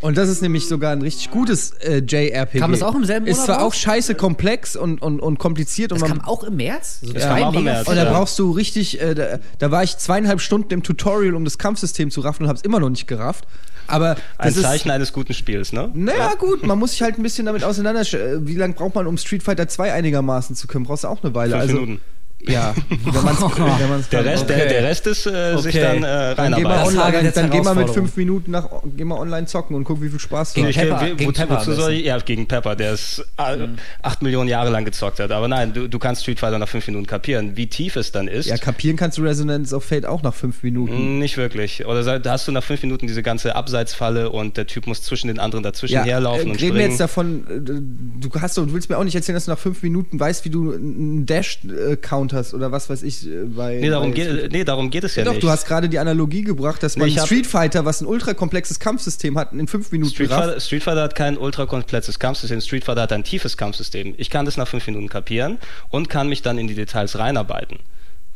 Und 0.00 0.16
das 0.16 0.28
ist 0.28 0.42
nämlich 0.42 0.66
sogar 0.66 0.92
ein 0.92 1.02
richtig 1.02 1.30
gutes 1.30 1.72
äh, 1.80 1.98
JRPG. 1.98 2.58
Kam 2.60 2.72
das 2.72 2.82
auch 2.82 2.94
im 2.94 3.04
selben 3.04 3.26
Ist 3.26 3.38
Monat 3.38 3.46
zwar 3.46 3.62
auch 3.62 3.74
scheiße 3.74 4.14
komplex 4.14 4.76
und, 4.76 5.02
und, 5.02 5.20
und 5.20 5.38
kompliziert. 5.38 5.92
Das 5.92 6.02
und 6.02 6.08
man, 6.08 6.18
kam 6.18 6.28
auch 6.28 6.44
im 6.44 6.56
März? 6.56 6.98
Also 7.02 7.14
Das 7.14 7.24
zwei 7.24 7.40
kam 7.40 7.48
auch 7.48 7.54
im 7.54 7.64
März. 7.64 7.88
Und 7.88 7.96
da 7.96 8.04
Ja. 8.04 8.12
brauchst 8.12 8.38
du 8.38 8.50
richtig, 8.50 9.00
äh, 9.00 9.14
da, 9.14 9.38
da 9.58 9.70
war 9.70 9.82
ich 9.82 9.96
zweieinhalb 9.98 10.40
Stunden 10.40 10.72
im 10.72 10.82
Tutorial, 10.82 11.34
um 11.34 11.44
das 11.44 11.58
Kampfsystem 11.58 12.10
zu 12.10 12.20
raffen 12.20 12.44
und 12.44 12.48
hab's 12.48 12.62
immer 12.62 12.80
noch 12.80 12.90
nicht 12.90 13.06
gerafft. 13.06 13.46
Aber 13.86 14.16
ein 14.36 14.48
das 14.48 14.56
ist, 14.56 14.62
Zeichen 14.62 14.90
eines 14.90 15.12
guten 15.14 15.32
Spiels, 15.32 15.72
ne? 15.72 15.90
Naja, 15.94 16.34
gut, 16.34 16.66
man 16.66 16.78
muss 16.78 16.90
sich 16.90 17.02
halt 17.02 17.18
ein 17.18 17.22
bisschen 17.22 17.46
damit 17.46 17.64
auseinander. 17.64 18.02
Wie 18.02 18.54
lange 18.54 18.74
braucht 18.74 18.94
man, 18.94 19.06
um 19.06 19.16
Street 19.16 19.42
Fighter 19.42 19.66
2 19.66 19.94
einigermaßen 19.94 20.54
zu 20.54 20.66
können? 20.66 20.84
Brauchst 20.84 21.04
du 21.04 21.08
auch 21.08 21.22
eine 21.24 21.34
Weile. 21.34 21.52
Fünf 21.52 21.62
also, 21.62 21.74
Minuten. 21.74 22.00
Ja, 22.46 22.72
wenn 23.04 23.24
man's, 23.24 23.40
wenn 23.42 23.88
man's 23.88 24.08
Der 24.10 24.20
kann. 24.22 24.28
Rest, 24.28 24.48
der, 24.48 24.56
Okay. 24.58 24.68
der 24.68 24.82
Rest 24.84 25.06
ist 25.08 25.26
äh, 25.26 25.56
sich 25.58 25.74
Okay. 25.74 25.80
dann 25.82 25.96
äh, 26.04 26.34
dann 26.36 26.54
geh 26.54 26.62
mal, 26.62 26.68
Das 26.78 26.88
reinarbeiten. 26.88 26.98
Hagel 26.98 27.16
online, 27.18 27.32
dann, 27.32 27.50
dann 27.50 27.50
geh 27.50 27.64
mal 27.64 27.74
mit 27.74 27.90
fünf 27.90 28.16
Minuten 28.16 28.50
nach, 28.52 28.68
geh 28.96 29.04
mal 29.04 29.18
online 29.18 29.46
zocken 29.46 29.74
und 29.76 29.84
guck, 29.84 30.00
wie 30.00 30.08
viel 30.08 30.20
Spaß 30.20 30.52
du 30.54 30.60
Gegen 30.62 30.68
hast. 30.68 30.76
Ich, 30.76 30.88
Pepper, 30.88 31.04
gegen 31.16 31.30
wozu, 31.30 31.40
Pepper 31.46 31.60
soll 31.64 31.92
ich, 31.94 32.04
ja, 32.06 32.18
gegen 32.18 32.46
Pepper, 32.46 32.76
der 32.76 32.92
es 32.92 33.18
äh, 33.38 33.68
acht 34.02 34.22
Millionen 34.22 34.48
Jahre 34.48 34.70
lang 34.70 34.84
gezockt 34.84 35.18
hat. 35.20 35.32
Aber 35.32 35.48
nein, 35.48 35.72
du, 35.72 35.88
du 35.88 35.98
kannst 35.98 36.22
Street 36.22 36.38
Fighter 36.38 36.58
nach 36.58 36.68
fünf 36.68 36.86
Minuten 36.86 37.06
kapieren. 37.06 37.56
Wie 37.56 37.66
tief 37.66 37.96
es 37.96 38.12
dann 38.12 38.28
ist, 38.28 38.46
Ja, 38.46 38.56
kapieren 38.56 38.96
kannst 38.96 39.18
du 39.18 39.22
Resonance 39.22 39.74
of 39.74 39.84
Fate 39.84 40.06
auch 40.06 40.22
nach 40.22 40.34
fünf 40.34 40.62
Minuten. 40.62 41.18
nicht 41.18 41.36
wirklich. 41.38 41.86
Oder 41.86 42.20
da 42.20 42.30
hast 42.32 42.46
du 42.46 42.52
nach 42.52 42.62
fünf 42.64 42.82
Minuten 42.82 43.06
diese 43.08 43.22
ganze 43.24 43.56
Abseitsfalle 43.56 44.30
und 44.30 44.56
der 44.56 44.66
Typ 44.68 44.86
muss 44.86 45.02
zwischen 45.02 45.26
den 45.26 45.40
anderen 45.40 45.64
dazwischen 45.64 45.94
Ja, 45.94 46.04
herlaufen 46.04 46.46
äh, 46.46 46.50
und 46.52 46.60
reden 46.60 46.60
wir 46.62 46.68
springen. 46.68 46.90
jetzt 46.90 47.00
davon, 47.00 47.46
äh, 47.48 48.20
du 48.28 48.40
hast 48.40 48.56
doch, 48.56 48.64
du 48.64 48.72
willst 48.72 48.88
mir 48.88 48.96
auch 48.96 49.04
nicht 49.04 49.16
erzählen, 49.16 49.34
dass 49.34 49.46
du 49.46 49.50
nach 49.50 49.58
fünf 49.58 49.82
Minuten 49.82 50.20
weißt, 50.20 50.44
wie 50.44 50.50
du 50.50 50.72
einen 50.72 51.26
Dash-Count 51.26 52.27
hast 52.32 52.54
oder 52.54 52.72
was 52.72 52.88
weiß 52.90 53.02
ich. 53.02 53.26
äh, 53.26 53.44
Bei, 53.44 53.76
nee, 53.76 53.88
darum 53.88 54.10
bei 54.10 54.16
geht, 54.16 54.52
nee, 54.52 54.64
darum 54.64 54.90
geht 54.90 55.04
es 55.04 55.14
ja, 55.16 55.20
Ja, 55.22 55.24
doch, 55.26 55.32
nicht. 55.32 55.42
du 55.42 55.50
hast 55.50 55.66
gerade 55.66 55.88
die 55.88 55.98
Analogie 55.98 56.42
gebracht, 56.42 56.82
dass 56.82 56.96
man 56.96 57.08
hab- 57.16 57.26
Street 57.26 57.46
Fighter, 57.46 57.84
was 57.84 58.00
ein 58.00 58.06
ultrakomplexes 58.06 58.78
Kampfsystem 58.80 59.38
hat, 59.38 59.52
in 59.52 59.68
fünf 59.68 59.90
Minuten 59.92 60.12
Street 60.12 60.30
rafft. 60.30 60.44
Fighter, 60.44 60.60
Street 60.60 60.82
Fighter 60.82 61.02
hat 61.02 61.14
kein 61.14 61.36
ultrakomplexes 61.38 62.18
Kampfsystem. 62.18 62.60
Street 62.60 62.84
Fighter 62.84 63.02
hat 63.02 63.12
ein 63.12 63.24
tiefes 63.24 63.56
Kampfsystem. 63.56 64.14
Ich 64.18 64.30
kann 64.30 64.44
das 64.44 64.56
nach 64.56 64.68
fünf 64.68 64.86
Minuten 64.86 65.08
kapieren 65.08 65.58
und 65.88 66.08
kann 66.08 66.28
mich 66.28 66.42
dann 66.42 66.58
in 66.58 66.66
die 66.68 66.74
Details 66.74 67.18
reinarbeiten. 67.18 67.78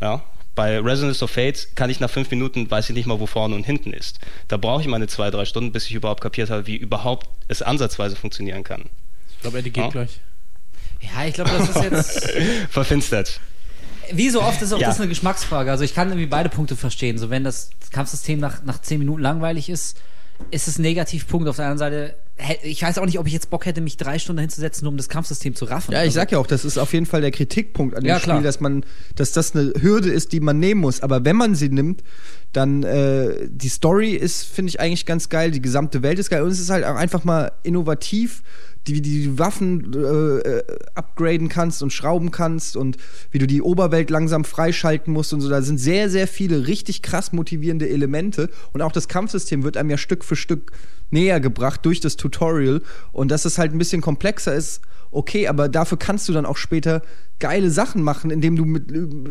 Ja? 0.01 0.23
Bei 0.55 0.79
Resonance 0.81 1.25
of 1.25 1.31
Fate 1.31 1.69
kann 1.77 1.89
ich 1.89 1.99
nach 2.01 2.11
fünf 2.11 2.31
Minuten, 2.31 2.71
weiß 2.71 2.91
ich 2.91 2.95
nicht 2.95 3.07
mal, 3.07 3.19
wo 3.19 3.27
vorne 3.27 3.55
und 3.55 3.65
hinten 3.65 3.95
ist. 3.95 4.19
Da 4.49 4.59
brauche 4.59 4.83
ich 4.83 4.87
meine 4.89 5.07
zwei, 5.07 5.31
drei 5.31 5.47
Stunden, 5.47 5.73
bis 5.73 5.87
ich 5.87 5.95
überhaupt 5.95 6.21
kapiert 6.21 6.51
habe, 6.51 6.67
wie 6.67 6.77
überhaupt 6.77 7.27
es 7.49 7.63
ansatzweise 7.63 8.17
funktionieren 8.17 8.63
kann. 8.63 8.83
Ich 9.35 9.41
glaube, 9.41 9.59
Eddie 9.61 9.71
geht 9.71 9.85
Ja. 9.85 9.91
gleich. 9.91 10.21
Ja, 11.01 11.25
ich 11.27 11.33
glaube, 11.35 11.51
das 11.59 11.71
ist 11.71 11.83
jetzt. 11.83 12.31
Verfinstert. 12.71 13.41
Wie 14.13 14.31
so 14.31 14.43
oft 14.43 14.61
ist 14.63 14.73
auch 14.73 14.81
Ja. 14.81 14.89
das 14.89 14.99
eine 14.99 15.09
Geschmacksfrage. 15.09 15.71
Also 15.71 15.85
ich 15.85 15.95
kann 15.95 16.09
irgendwie 16.09 16.27
beide 16.27 16.49
Punkte 16.49 16.77
verstehen. 16.77 17.19
So 17.19 17.31
wenn 17.31 17.45
das 17.45 17.71
Kampfsystem 17.91 18.39
nach, 18.41 18.63
nach 18.65 18.81
10 18.81 18.99
Minuten 18.99 19.23
langweilig 19.23 19.69
ist, 19.69 19.97
ist 20.51 20.67
es 20.69 20.79
ein 20.79 20.83
Negativpunkt. 20.83 21.49
Auf 21.49 21.57
der 21.57 21.67
anderen 21.67 21.79
Seite, 21.79 22.15
ich 22.65 22.83
weiß 22.83 22.99
auch 22.99 23.05
nicht, 23.07 23.19
ob 23.19 23.27
ich 23.29 23.33
jetzt 23.33 23.51
Bock 23.51 23.65
hätte, 23.67 23.81
mich 23.81 23.97
drei 23.97 24.19
Stunden 24.19 24.41
hinzusetzen, 24.41 24.89
um 24.89 24.97
das 24.97 25.09
Kampfsystem 25.09 25.55
zu 25.55 25.67
raffen. 25.67 25.93
Ja, 25.93 25.99
ich 26.01 26.07
Also, 26.07 26.15
sag 26.17 26.33
ja 26.33 26.39
auch, 26.39 26.47
das 26.47 26.65
ist 26.65 26.79
auf 26.79 26.93
jeden 26.93 27.07
Fall 27.07 27.21
der 27.21 27.31
Kritikpunkt 27.31 27.95
an 27.97 28.03
dem 28.03 28.09
Ja. 28.09 28.19
Spiel, 28.19 28.43
dass 28.43 28.59
man, 28.59 28.85
dass 29.15 29.33
das 29.33 29.55
eine 29.55 29.73
Hürde 29.81 30.11
ist, 30.11 30.33
die 30.33 30.41
man 30.41 30.59
nehmen 30.59 30.81
muss. 30.81 31.01
Aber 31.01 31.25
wenn 31.25 31.37
man 31.37 31.55
sie 31.55 31.69
nimmt, 31.69 32.03
Dann 32.53 32.83
äh, 32.83 33.49
die 33.49 33.69
Story 33.69 34.11
ist, 34.13 34.45
finde 34.45 34.71
ich, 34.71 34.81
eigentlich 34.81 35.07
ganz 35.07 35.29
geil. 35.29 35.51
Die 35.51 35.63
gesamte 35.63 36.03
Welt 36.03 36.19
ist 36.19 36.31
geil. 36.31 36.43
Und 36.43 36.51
es 36.51 36.61
ist 36.61 36.71
halt 36.71 36.85
auch 36.85 36.97
einfach 36.97 37.25
mal 37.25 37.53
innovativ, 37.63 38.43
die, 38.87 39.01
die, 39.01 39.23
die 39.23 39.39
Waffen 39.39 39.95
äh, 39.95 40.63
upgraden 40.95 41.49
kannst 41.49 41.83
und 41.83 41.93
schrauben 41.93 42.31
kannst 42.31 42.77
und 42.77 42.97
wie 43.31 43.39
du 43.39 43.47
die 43.47 43.63
Oberwelt 43.63 44.11
langsam 44.11 44.45
freischalten 44.45 45.13
musst 45.13 45.33
und 45.33 45.41
so. 45.41 45.49
Da 45.49 45.63
sind 45.63 45.79
sehr, 45.79 46.11
sehr 46.11 46.27
viele 46.27 46.67
richtig 46.67 47.03
krass 47.03 47.33
motivierende 47.33 47.89
Elemente. 47.89 48.51
Und 48.73 48.83
auch 48.83 48.93
das 48.93 49.09
Kampfsystem 49.09 49.63
wird 49.63 49.77
einem 49.77 49.91
ja 49.91 49.99
Stück 49.99 50.25
für 50.25 50.37
Stück 50.37 50.73
näher 51.11 51.41
gebracht 51.41 51.81
durch 51.85 52.01
das 52.01 52.17
Tutorial. 52.17 52.83
Und 53.13 53.31
dass 53.31 53.45
es 53.45 53.59
halt 53.59 53.73
ein 53.73 53.79
bisschen 53.79 54.01
komplexer 54.03 54.55
ist, 54.55 54.83
okay, 55.13 55.47
aber 55.47 55.69
dafür 55.69 55.99
kannst 55.99 56.29
du 56.29 56.33
dann 56.33 56.47
auch 56.47 56.57
später 56.57 57.03
geile 57.39 57.71
Sachen 57.71 58.03
machen, 58.03 58.31
indem 58.31 58.57
du 58.57 58.65
mit, 58.65 58.87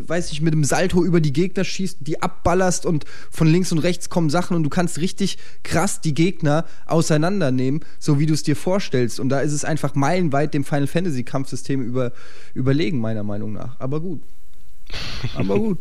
weiß 0.08 0.32
ich, 0.32 0.42
mit 0.42 0.52
einem 0.52 0.64
Salto 0.64 1.04
über 1.04 1.20
die 1.20 1.32
Gegner 1.32 1.64
schießt, 1.64 1.98
die 2.00 2.20
abballerst 2.22 2.86
und 2.86 3.04
von 3.30 3.46
links 3.46 3.72
und 3.72 3.78
rechts 3.78 4.10
kommen 4.10 4.30
Sachen 4.30 4.54
und 4.54 4.62
du 4.62 4.68
kannst 4.68 4.98
richtig 4.98 5.38
krass 5.62 6.00
die 6.00 6.14
Gegner 6.14 6.66
auseinandernehmen, 6.86 7.80
so 7.98 8.18
wie 8.20 8.26
du 8.26 8.34
es 8.34 8.42
dir 8.42 8.56
vorstellst. 8.56 9.18
Und 9.18 9.30
da 9.30 9.40
ist 9.40 9.52
es 9.52 9.64
einfach 9.64 9.94
meilenweit 9.94 10.54
dem 10.54 10.64
Final 10.64 10.86
Fantasy 10.86 11.24
Kampfsystem 11.24 11.80
über, 11.80 12.12
überlegen, 12.54 12.98
meiner 12.98 13.22
Meinung 13.22 13.52
nach. 13.52 13.80
Aber 13.80 14.00
gut. 14.00 14.22
Aber 15.34 15.58
gut. 15.58 15.78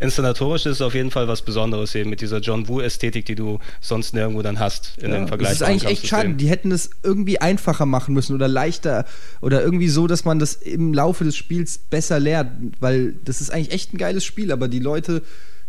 Inszenatorisch 0.00 0.66
ist 0.66 0.72
es 0.76 0.80
auf 0.82 0.94
jeden 0.94 1.10
Fall 1.10 1.28
was 1.28 1.42
Besonderes 1.42 1.94
eben 1.94 2.10
mit 2.10 2.20
dieser 2.20 2.38
John 2.38 2.68
Woo-Ästhetik, 2.68 3.24
die 3.26 3.34
du 3.34 3.58
sonst 3.80 4.14
nirgendwo 4.14 4.42
dann 4.42 4.58
hast 4.58 4.98
in 4.98 5.10
Ja, 5.10 5.18
dem 5.18 5.28
Vergleich. 5.28 5.52
Das 5.52 5.60
ist 5.60 5.66
eigentlich 5.66 5.90
echt 5.90 6.06
schade. 6.06 6.34
Die 6.34 6.48
hätten 6.48 6.72
es 6.72 6.90
irgendwie 7.02 7.40
einfacher 7.40 7.86
machen 7.86 8.14
müssen 8.14 8.34
oder 8.34 8.48
leichter 8.48 9.04
oder 9.40 9.62
irgendwie 9.62 9.88
so, 9.88 10.06
dass 10.06 10.24
man 10.24 10.38
das 10.38 10.54
im 10.54 10.94
Laufe 10.94 11.24
des 11.24 11.36
Spiels 11.36 11.78
besser 11.78 12.20
lernt, 12.20 12.74
weil 12.80 13.14
das 13.24 13.40
ist 13.40 13.50
eigentlich 13.50 13.72
echt 13.72 13.92
ein 13.94 13.98
geiles 13.98 14.24
Spiel, 14.24 14.52
aber 14.52 14.68
die 14.68 14.78
Leute 14.80 15.22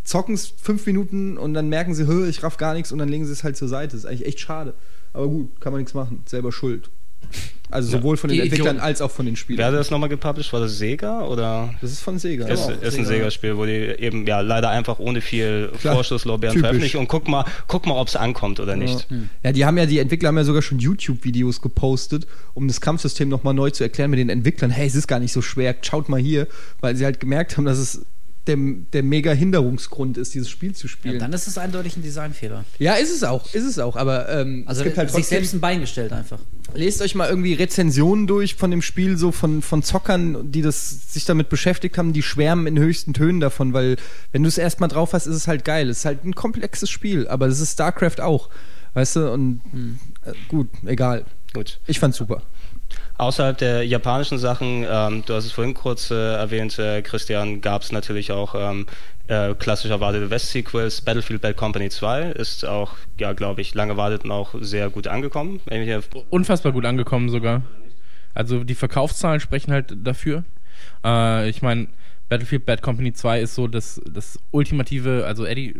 zocken 0.03 0.35
es 0.35 0.53
fünf 0.61 0.85
Minuten 0.85 1.37
und 1.37 1.53
dann 1.53 1.67
merken 1.67 1.95
sie, 1.95 2.05
"Hö, 2.07 2.27
ich 2.29 2.43
raff 2.43 2.57
gar 2.57 2.73
nichts 2.75 2.91
und 2.91 2.99
dann 2.99 3.09
legen 3.09 3.25
sie 3.25 3.31
es 3.31 3.43
halt 3.43 3.57
zur 3.57 3.67
Seite. 3.67 3.93
Das 3.93 4.01
ist 4.01 4.05
eigentlich 4.05 4.27
echt 4.27 4.39
schade. 4.39 4.73
Aber 5.13 5.27
gut, 5.27 5.59
kann 5.59 5.73
man 5.73 5.79
nichts 5.81 5.93
machen. 5.93 6.21
Selber 6.25 6.51
schuld. 6.51 6.89
Also 7.71 7.89
sowohl 7.97 8.15
von 8.15 8.27
den 8.29 8.35
Die 8.35 8.41
Entwicklern 8.43 8.75
Idioten. 8.75 8.85
als 8.85 9.01
auch 9.01 9.09
von 9.11 9.25
den 9.25 9.33
Wer 9.35 9.39
Spielern. 9.39 9.65
hat 9.73 9.79
das 9.79 9.89
nochmal 9.91 10.07
gepublished? 10.09 10.53
War 10.53 10.59
das 10.59 10.77
Sega 10.77 11.23
oder? 11.25 11.73
Das 11.81 11.91
ist 11.91 12.01
von 12.01 12.19
Sega. 12.19 12.47
Ist, 12.47 12.67
Ja. 12.69 12.75
ist 12.75 12.97
ein 12.97 13.05
Sega-Spiel, 13.05 13.57
wo 13.57 13.65
die 13.65 13.71
eben 13.73 14.25
ja 14.27 14.41
leider 14.41 14.69
einfach 14.69 14.99
ohne 14.99 15.19
viel 15.21 15.71
Klar. 15.81 15.95
Vorschusslorbeeren 15.95 16.59
veröffentlichen 16.59 16.97
und 16.97 17.07
guck 17.07 17.27
mal, 17.27 17.43
guck 17.67 17.85
mal, 17.87 17.95
ob 17.99 18.07
es 18.07 18.15
ankommt 18.15 18.59
oder 18.59 18.75
nicht. 18.75 19.07
Ja, 19.43 19.51
die 19.51 19.65
haben 19.65 19.77
ja, 19.77 19.85
die 19.85 19.99
Entwickler 19.99 20.29
haben 20.29 20.37
ja 20.37 20.43
sogar 20.43 20.61
schon 20.61 20.79
YouTube-Videos 20.79 21.61
gepostet, 21.61 22.27
um 22.53 22.67
das 22.67 22.81
Kampfsystem 22.81 23.29
nochmal 23.29 23.53
neu 23.53 23.71
zu 23.71 23.83
erklären 23.83 24.11
mit 24.11 24.19
den 24.19 24.29
Entwicklern. 24.29 24.69
Hey, 24.69 24.87
es 24.87 24.95
ist 24.95 25.07
gar 25.07 25.19
nicht 25.19 25.33
so 25.33 25.41
schwer, 25.41 25.75
schaut 25.81 26.07
mal 26.07 26.19
hier, 26.19 26.47
weil 26.81 26.95
sie 26.95 27.03
halt 27.05 27.19
gemerkt 27.19 27.57
haben, 27.57 27.65
dass 27.65 27.77
es 27.79 28.05
der, 28.47 28.57
der 28.93 29.03
mega 29.03 29.31
Hinderungsgrund 29.31 30.17
ist, 30.17 30.33
dieses 30.33 30.49
Spiel 30.49 30.73
zu 30.75 30.87
Ja, 30.87 30.91
spielen. 30.91 31.13
Ja, 31.15 31.19
dann 31.19 31.33
ist 31.33 31.47
es 31.47 31.57
eindeutig 31.57 31.97
ein 31.97 32.03
Designfehler. 32.03 32.63
ist 32.95 33.11
es 33.13 33.23
auch, 33.23 33.53
ist 33.53 33.63
es 33.63 33.79
auch, 33.79 33.95
aber 33.95 34.29
ähm, 34.29 34.63
Also 34.67 34.81
es 34.81 34.85
gibt 34.85 34.97
halt 34.97 35.11
sich 35.11 35.25
selbst 35.25 35.53
ein 35.53 35.61
Bein 35.61 35.81
gestellt 35.81 36.11
einfach. 36.13 36.39
lest 36.73 37.01
euch 37.01 37.15
mal 37.15 37.29
irgendwie 37.29 37.53
Rezensionen 37.53 38.27
durch 38.27 38.55
von 38.55 38.71
dem 38.71 38.81
Spiel, 38.81 39.17
so 39.17 39.31
von, 39.31 39.61
von 39.61 39.81
Zockern, 39.83 40.51
die 40.51 40.61
das, 40.61 41.13
sich 41.13 41.25
damit 41.25 41.49
beschäftigt 41.49 41.97
haben, 41.97 42.13
die 42.13 42.21
schwärmen 42.23 42.67
in 42.67 42.77
höchsten 42.79 43.13
Tönen 43.13 43.39
davon, 43.39 43.73
weil 43.73 43.95
wenn 44.31 44.43
du 44.43 44.47
es 44.47 44.57
erstmal 44.57 44.89
drauf 44.89 45.13
hast, 45.13 45.25
ist 45.25 45.35
es 45.35 45.47
halt 45.47 45.65
geil. 45.65 45.89
Es 45.89 45.99
ist 45.99 46.05
halt 46.05 46.23
ein 46.23 46.35
komplexes 46.35 46.89
Spiel, 46.89 47.27
aber 47.27 47.47
das 47.47 47.59
ist 47.59 47.73
StarCraft 47.73 48.21
auch, 48.21 48.49
weißt 48.93 49.15
du, 49.17 49.31
und 49.31 49.61
äh, 50.25 50.33
gut, 50.47 50.69
egal. 50.85 51.25
Gut. 51.53 51.79
Ich 51.87 51.99
fand's 51.99 52.17
super. 52.17 52.41
Außerhalb 53.17 53.57
der 53.57 53.85
japanischen 53.85 54.37
Sachen, 54.37 54.85
ähm, 54.89 55.23
du 55.25 55.33
hast 55.33 55.45
es 55.45 55.51
vorhin 55.51 55.73
kurz 55.73 56.11
äh, 56.11 56.35
erwähnt, 56.35 56.77
äh, 56.79 57.01
Christian, 57.01 57.61
gab 57.61 57.81
es 57.81 57.91
natürlich 57.91 58.31
auch 58.31 58.55
ähm, 58.57 58.87
äh, 59.27 59.53
klassisch 59.55 59.89
erwartete 59.89 60.29
West-Sequels. 60.29 61.01
Battlefield 61.01 61.41
Bad 61.41 61.55
Company 61.55 61.89
2 61.89 62.31
ist 62.31 62.65
auch, 62.65 62.93
ja, 63.19 63.33
glaube 63.33 63.61
ich, 63.61 63.73
lange 63.73 63.93
erwartet 63.93 64.25
und 64.25 64.31
auch 64.31 64.53
sehr 64.59 64.89
gut 64.89 65.07
angekommen. 65.07 65.61
Unfassbar 66.29 66.73
gut 66.73 66.85
angekommen 66.85 67.29
sogar. 67.29 67.61
Also 68.33 68.63
die 68.63 68.75
Verkaufszahlen 68.75 69.39
sprechen 69.39 69.71
halt 69.71 69.95
dafür. 70.03 70.43
Äh, 71.03 71.49
ich 71.49 71.61
meine, 71.61 71.87
Battlefield 72.29 72.65
Bad 72.65 72.81
Company 72.81 73.13
2 73.13 73.41
ist 73.41 73.55
so 73.55 73.67
das, 73.67 74.01
das 74.09 74.39
ultimative, 74.51 75.25
also 75.25 75.45
Eddie, 75.45 75.75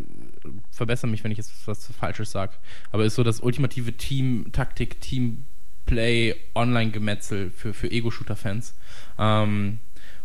verbessere 0.72 1.10
mich, 1.10 1.24
wenn 1.24 1.32
ich 1.32 1.38
jetzt 1.38 1.68
was 1.68 1.92
Falsches 2.00 2.32
sage, 2.32 2.54
aber 2.92 3.04
ist 3.06 3.16
so 3.16 3.24
das 3.24 3.40
ultimative 3.40 3.94
Team-Taktik, 3.94 5.02
Teamplay, 5.86 6.36
Online-Gemetzel 6.54 7.52
für, 7.56 7.74
für 7.74 7.90
Ego-Shooter-Fans. 7.90 8.74
Ähm, 9.20 9.80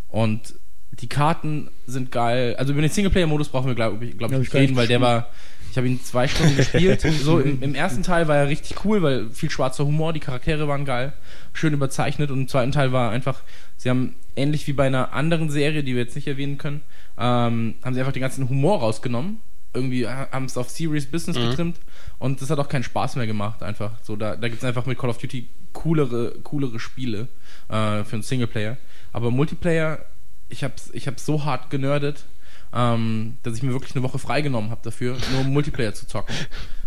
und 0.08 0.54
die 0.92 1.08
Karten 1.08 1.70
sind 1.86 2.10
geil. 2.10 2.56
Also 2.58 2.72
über 2.72 2.82
den 2.82 2.90
Singleplayer-Modus 2.90 3.48
brauchen 3.48 3.68
wir, 3.68 3.74
glaube 3.74 4.04
ich, 4.04 4.18
glaub 4.18 4.30
ich, 4.30 4.36
Hab 4.36 4.42
ich 4.42 4.54
reden, 4.54 4.76
weil 4.76 4.86
der 4.86 5.00
war. 5.00 5.28
Ich 5.70 5.76
habe 5.76 5.86
ihn 5.86 6.02
zwei 6.02 6.26
Stunden 6.26 6.56
gespielt. 6.56 7.02
So 7.22 7.38
im, 7.38 7.62
im 7.62 7.76
ersten 7.76 8.02
Teil 8.02 8.26
war 8.26 8.36
er 8.36 8.48
richtig 8.48 8.84
cool, 8.84 9.02
weil 9.02 9.30
viel 9.30 9.50
schwarzer 9.50 9.86
Humor, 9.86 10.12
die 10.12 10.18
Charaktere 10.18 10.66
waren 10.66 10.84
geil, 10.84 11.12
schön 11.52 11.72
überzeichnet. 11.72 12.32
Und 12.32 12.40
im 12.40 12.48
zweiten 12.48 12.72
Teil 12.72 12.90
war 12.90 13.12
einfach, 13.12 13.42
sie 13.76 13.88
haben 13.88 14.16
ähnlich 14.34 14.66
wie 14.66 14.72
bei 14.72 14.88
einer 14.88 15.12
anderen 15.12 15.48
Serie, 15.48 15.84
die 15.84 15.94
wir 15.94 16.02
jetzt 16.02 16.16
nicht 16.16 16.26
erwähnen 16.26 16.58
können, 16.58 16.80
ähm, 17.16 17.76
haben 17.84 17.94
sie 17.94 18.00
einfach 18.00 18.12
den 18.12 18.22
ganzen 18.22 18.48
Humor 18.48 18.80
rausgenommen. 18.80 19.40
Irgendwie 19.72 20.06
ha- 20.08 20.28
haben 20.32 20.46
es 20.46 20.56
auf 20.56 20.68
Serious 20.70 21.06
Business 21.06 21.36
getrimmt 21.50 21.76
und 22.18 22.42
das 22.42 22.50
hat 22.50 22.58
auch 22.58 22.68
keinen 22.68 22.82
Spaß 22.82 23.16
mehr 23.16 23.26
gemacht. 23.26 23.62
Einfach 23.62 23.92
so, 24.02 24.16
da, 24.16 24.34
da 24.36 24.48
gibt 24.48 24.62
es 24.62 24.64
einfach 24.68 24.86
mit 24.86 24.98
Call 24.98 25.10
of 25.10 25.18
Duty 25.18 25.48
coolere, 25.72 26.32
coolere 26.42 26.80
Spiele 26.80 27.28
äh, 27.68 28.02
für 28.04 28.14
einen 28.14 28.22
Singleplayer. 28.22 28.76
Aber 29.12 29.30
Multiplayer, 29.30 30.04
ich 30.48 30.64
hab's, 30.64 30.90
ich 30.92 31.06
hab's 31.06 31.24
so 31.24 31.44
hart 31.44 31.70
generdet, 31.70 32.24
ähm, 32.72 33.36
dass 33.44 33.56
ich 33.56 33.62
mir 33.62 33.72
wirklich 33.72 33.94
eine 33.94 34.02
Woche 34.02 34.18
freigenommen 34.18 34.70
habe 34.70 34.80
dafür, 34.82 35.16
nur 35.32 35.42
um 35.42 35.48
Multiplayer 35.52 35.94
zu 35.94 36.06
zocken. 36.06 36.34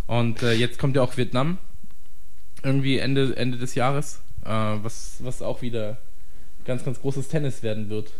Und 0.07 0.41
äh, 0.43 0.51
jetzt 0.53 0.77
kommt 0.79 0.95
ja 0.97 1.01
auch 1.01 1.15
Vietnam, 1.15 1.57
irgendwie 2.63 2.97
Ende, 2.99 3.36
Ende 3.38 3.57
des 3.57 3.75
Jahres, 3.75 4.21
äh, 4.45 4.49
was, 4.49 5.17
was 5.19 5.41
auch 5.41 5.61
wieder 5.61 5.97
ganz, 6.65 6.84
ganz 6.84 6.99
großes 7.01 7.27
Tennis 7.29 7.63
werden 7.63 7.89
wird, 7.89 8.11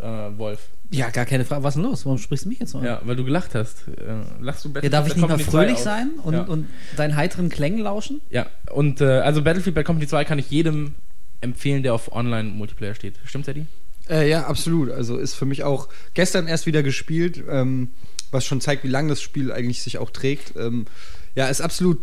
äh, 0.00 0.36
Wolf. 0.38 0.68
Ja, 0.90 1.10
gar 1.10 1.26
keine 1.26 1.44
Frage. 1.44 1.62
Was 1.62 1.76
ist 1.76 1.82
denn 1.82 1.90
los? 1.90 2.06
Warum 2.06 2.18
sprichst 2.18 2.46
du 2.46 2.48
mich 2.48 2.60
jetzt 2.60 2.70
so 2.70 2.78
an? 2.78 2.84
Ja, 2.84 3.00
weil 3.04 3.14
du 3.14 3.24
gelacht 3.24 3.54
hast. 3.54 3.88
Äh, 3.88 4.42
lachst 4.42 4.64
du 4.64 4.70
Ja, 4.80 4.88
darf 4.88 5.06
ich 5.06 5.14
nicht 5.14 5.20
mal 5.20 5.28
Company 5.28 5.44
2 5.44 5.50
fröhlich 5.50 5.78
sein 5.78 6.12
und, 6.22 6.34
ja. 6.34 6.42
und 6.42 6.66
deinen 6.96 7.14
heiteren 7.16 7.50
Klängen 7.50 7.80
lauschen? 7.80 8.20
ja, 8.30 8.46
und 8.72 9.00
äh, 9.00 9.18
also 9.18 9.42
Battlefield 9.42 9.74
Bad 9.74 9.84
Company 9.84 10.06
2 10.06 10.24
kann 10.24 10.38
ich 10.38 10.50
jedem 10.50 10.94
empfehlen, 11.40 11.82
der 11.82 11.94
auf 11.94 12.12
Online-Multiplayer 12.12 12.94
steht. 12.94 13.14
Stimmt's, 13.24 13.48
Eddie? 13.48 13.66
Äh, 14.08 14.30
ja, 14.30 14.46
absolut. 14.46 14.90
Also 14.90 15.18
ist 15.18 15.34
für 15.34 15.44
mich 15.44 15.62
auch 15.62 15.88
gestern 16.14 16.48
erst 16.48 16.66
wieder 16.66 16.82
gespielt, 16.82 17.42
ähm, 17.48 17.90
was 18.30 18.44
schon 18.46 18.60
zeigt, 18.60 18.84
wie 18.84 18.88
lange 18.88 19.10
das 19.10 19.20
Spiel 19.20 19.52
eigentlich 19.52 19.82
sich 19.82 19.98
auch 19.98 20.10
trägt. 20.10 20.56
Ähm, 20.56 20.86
ja, 21.34 21.48
ist 21.48 21.60
absolut 21.60 22.00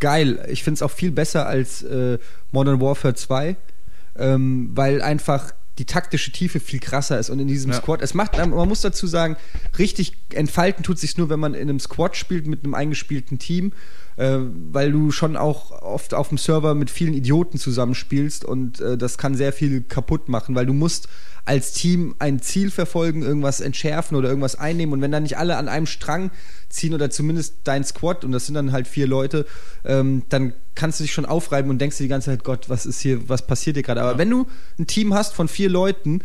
geil. 0.00 0.44
Ich 0.50 0.64
finde 0.64 0.76
es 0.76 0.82
auch 0.82 0.90
viel 0.90 1.12
besser 1.12 1.46
als 1.46 1.82
äh, 1.82 2.18
Modern 2.50 2.80
Warfare 2.80 3.14
2, 3.14 3.56
ähm, 4.16 4.70
weil 4.74 5.02
einfach 5.02 5.52
die 5.78 5.86
taktische 5.86 6.32
Tiefe 6.32 6.60
viel 6.60 6.80
krasser 6.80 7.18
ist 7.18 7.30
und 7.30 7.38
in 7.38 7.48
diesem 7.48 7.72
Ja. 7.72 7.78
Squad, 7.78 8.02
es 8.02 8.14
macht, 8.14 8.36
man 8.36 8.50
muss 8.68 8.82
dazu 8.82 9.06
sagen, 9.06 9.36
richtig 9.78 10.12
entfalten 10.32 10.84
tut 10.84 10.98
sich 10.98 11.16
nur, 11.16 11.30
wenn 11.30 11.40
man 11.40 11.54
in 11.54 11.62
einem 11.68 11.80
Squad 11.80 12.16
spielt 12.16 12.46
mit 12.46 12.64
einem 12.64 12.74
eingespielten 12.74 13.38
Team, 13.38 13.72
äh, 14.16 14.38
weil 14.70 14.92
du 14.92 15.10
schon 15.10 15.36
auch 15.36 15.82
oft 15.82 16.14
auf 16.14 16.28
dem 16.28 16.38
Server 16.38 16.74
mit 16.74 16.90
vielen 16.90 17.14
Idioten 17.14 17.58
zusammenspielst 17.58 18.44
und 18.44 18.80
äh, 18.80 18.96
das 18.98 19.18
kann 19.18 19.34
sehr 19.34 19.52
viel 19.52 19.82
kaputt 19.82 20.28
machen, 20.28 20.54
weil 20.54 20.66
du 20.66 20.72
musst 20.72 21.08
als 21.44 21.72
Team 21.72 22.14
ein 22.18 22.40
Ziel 22.40 22.70
verfolgen, 22.70 23.22
irgendwas 23.22 23.60
entschärfen 23.60 24.16
oder 24.16 24.28
irgendwas 24.28 24.56
einnehmen 24.56 24.92
und 24.92 25.00
wenn 25.00 25.10
dann 25.10 25.24
nicht 25.24 25.38
alle 25.38 25.56
an 25.56 25.68
einem 25.68 25.86
Strang 25.86 26.30
ziehen 26.68 26.94
oder 26.94 27.10
zumindest 27.10 27.56
dein 27.64 27.84
Squad 27.84 28.24
und 28.24 28.32
das 28.32 28.46
sind 28.46 28.54
dann 28.54 28.72
halt 28.72 28.86
vier 28.86 29.06
Leute, 29.06 29.46
ähm, 29.84 30.22
dann 30.28 30.52
kannst 30.74 31.00
du 31.00 31.04
dich 31.04 31.12
schon 31.12 31.26
aufreiben 31.26 31.70
und 31.70 31.80
denkst 31.80 31.98
dir 31.98 32.04
die 32.04 32.08
ganze 32.08 32.30
Zeit, 32.30 32.44
Gott, 32.44 32.68
was 32.68 32.86
ist 32.86 33.00
hier, 33.00 33.28
was 33.28 33.46
passiert 33.46 33.76
hier 33.76 33.82
gerade? 33.82 34.02
Aber 34.02 34.18
wenn 34.18 34.30
du 34.30 34.46
ein 34.78 34.86
Team 34.86 35.14
hast 35.14 35.34
von 35.34 35.48
vier 35.48 35.68
Leuten 35.68 36.20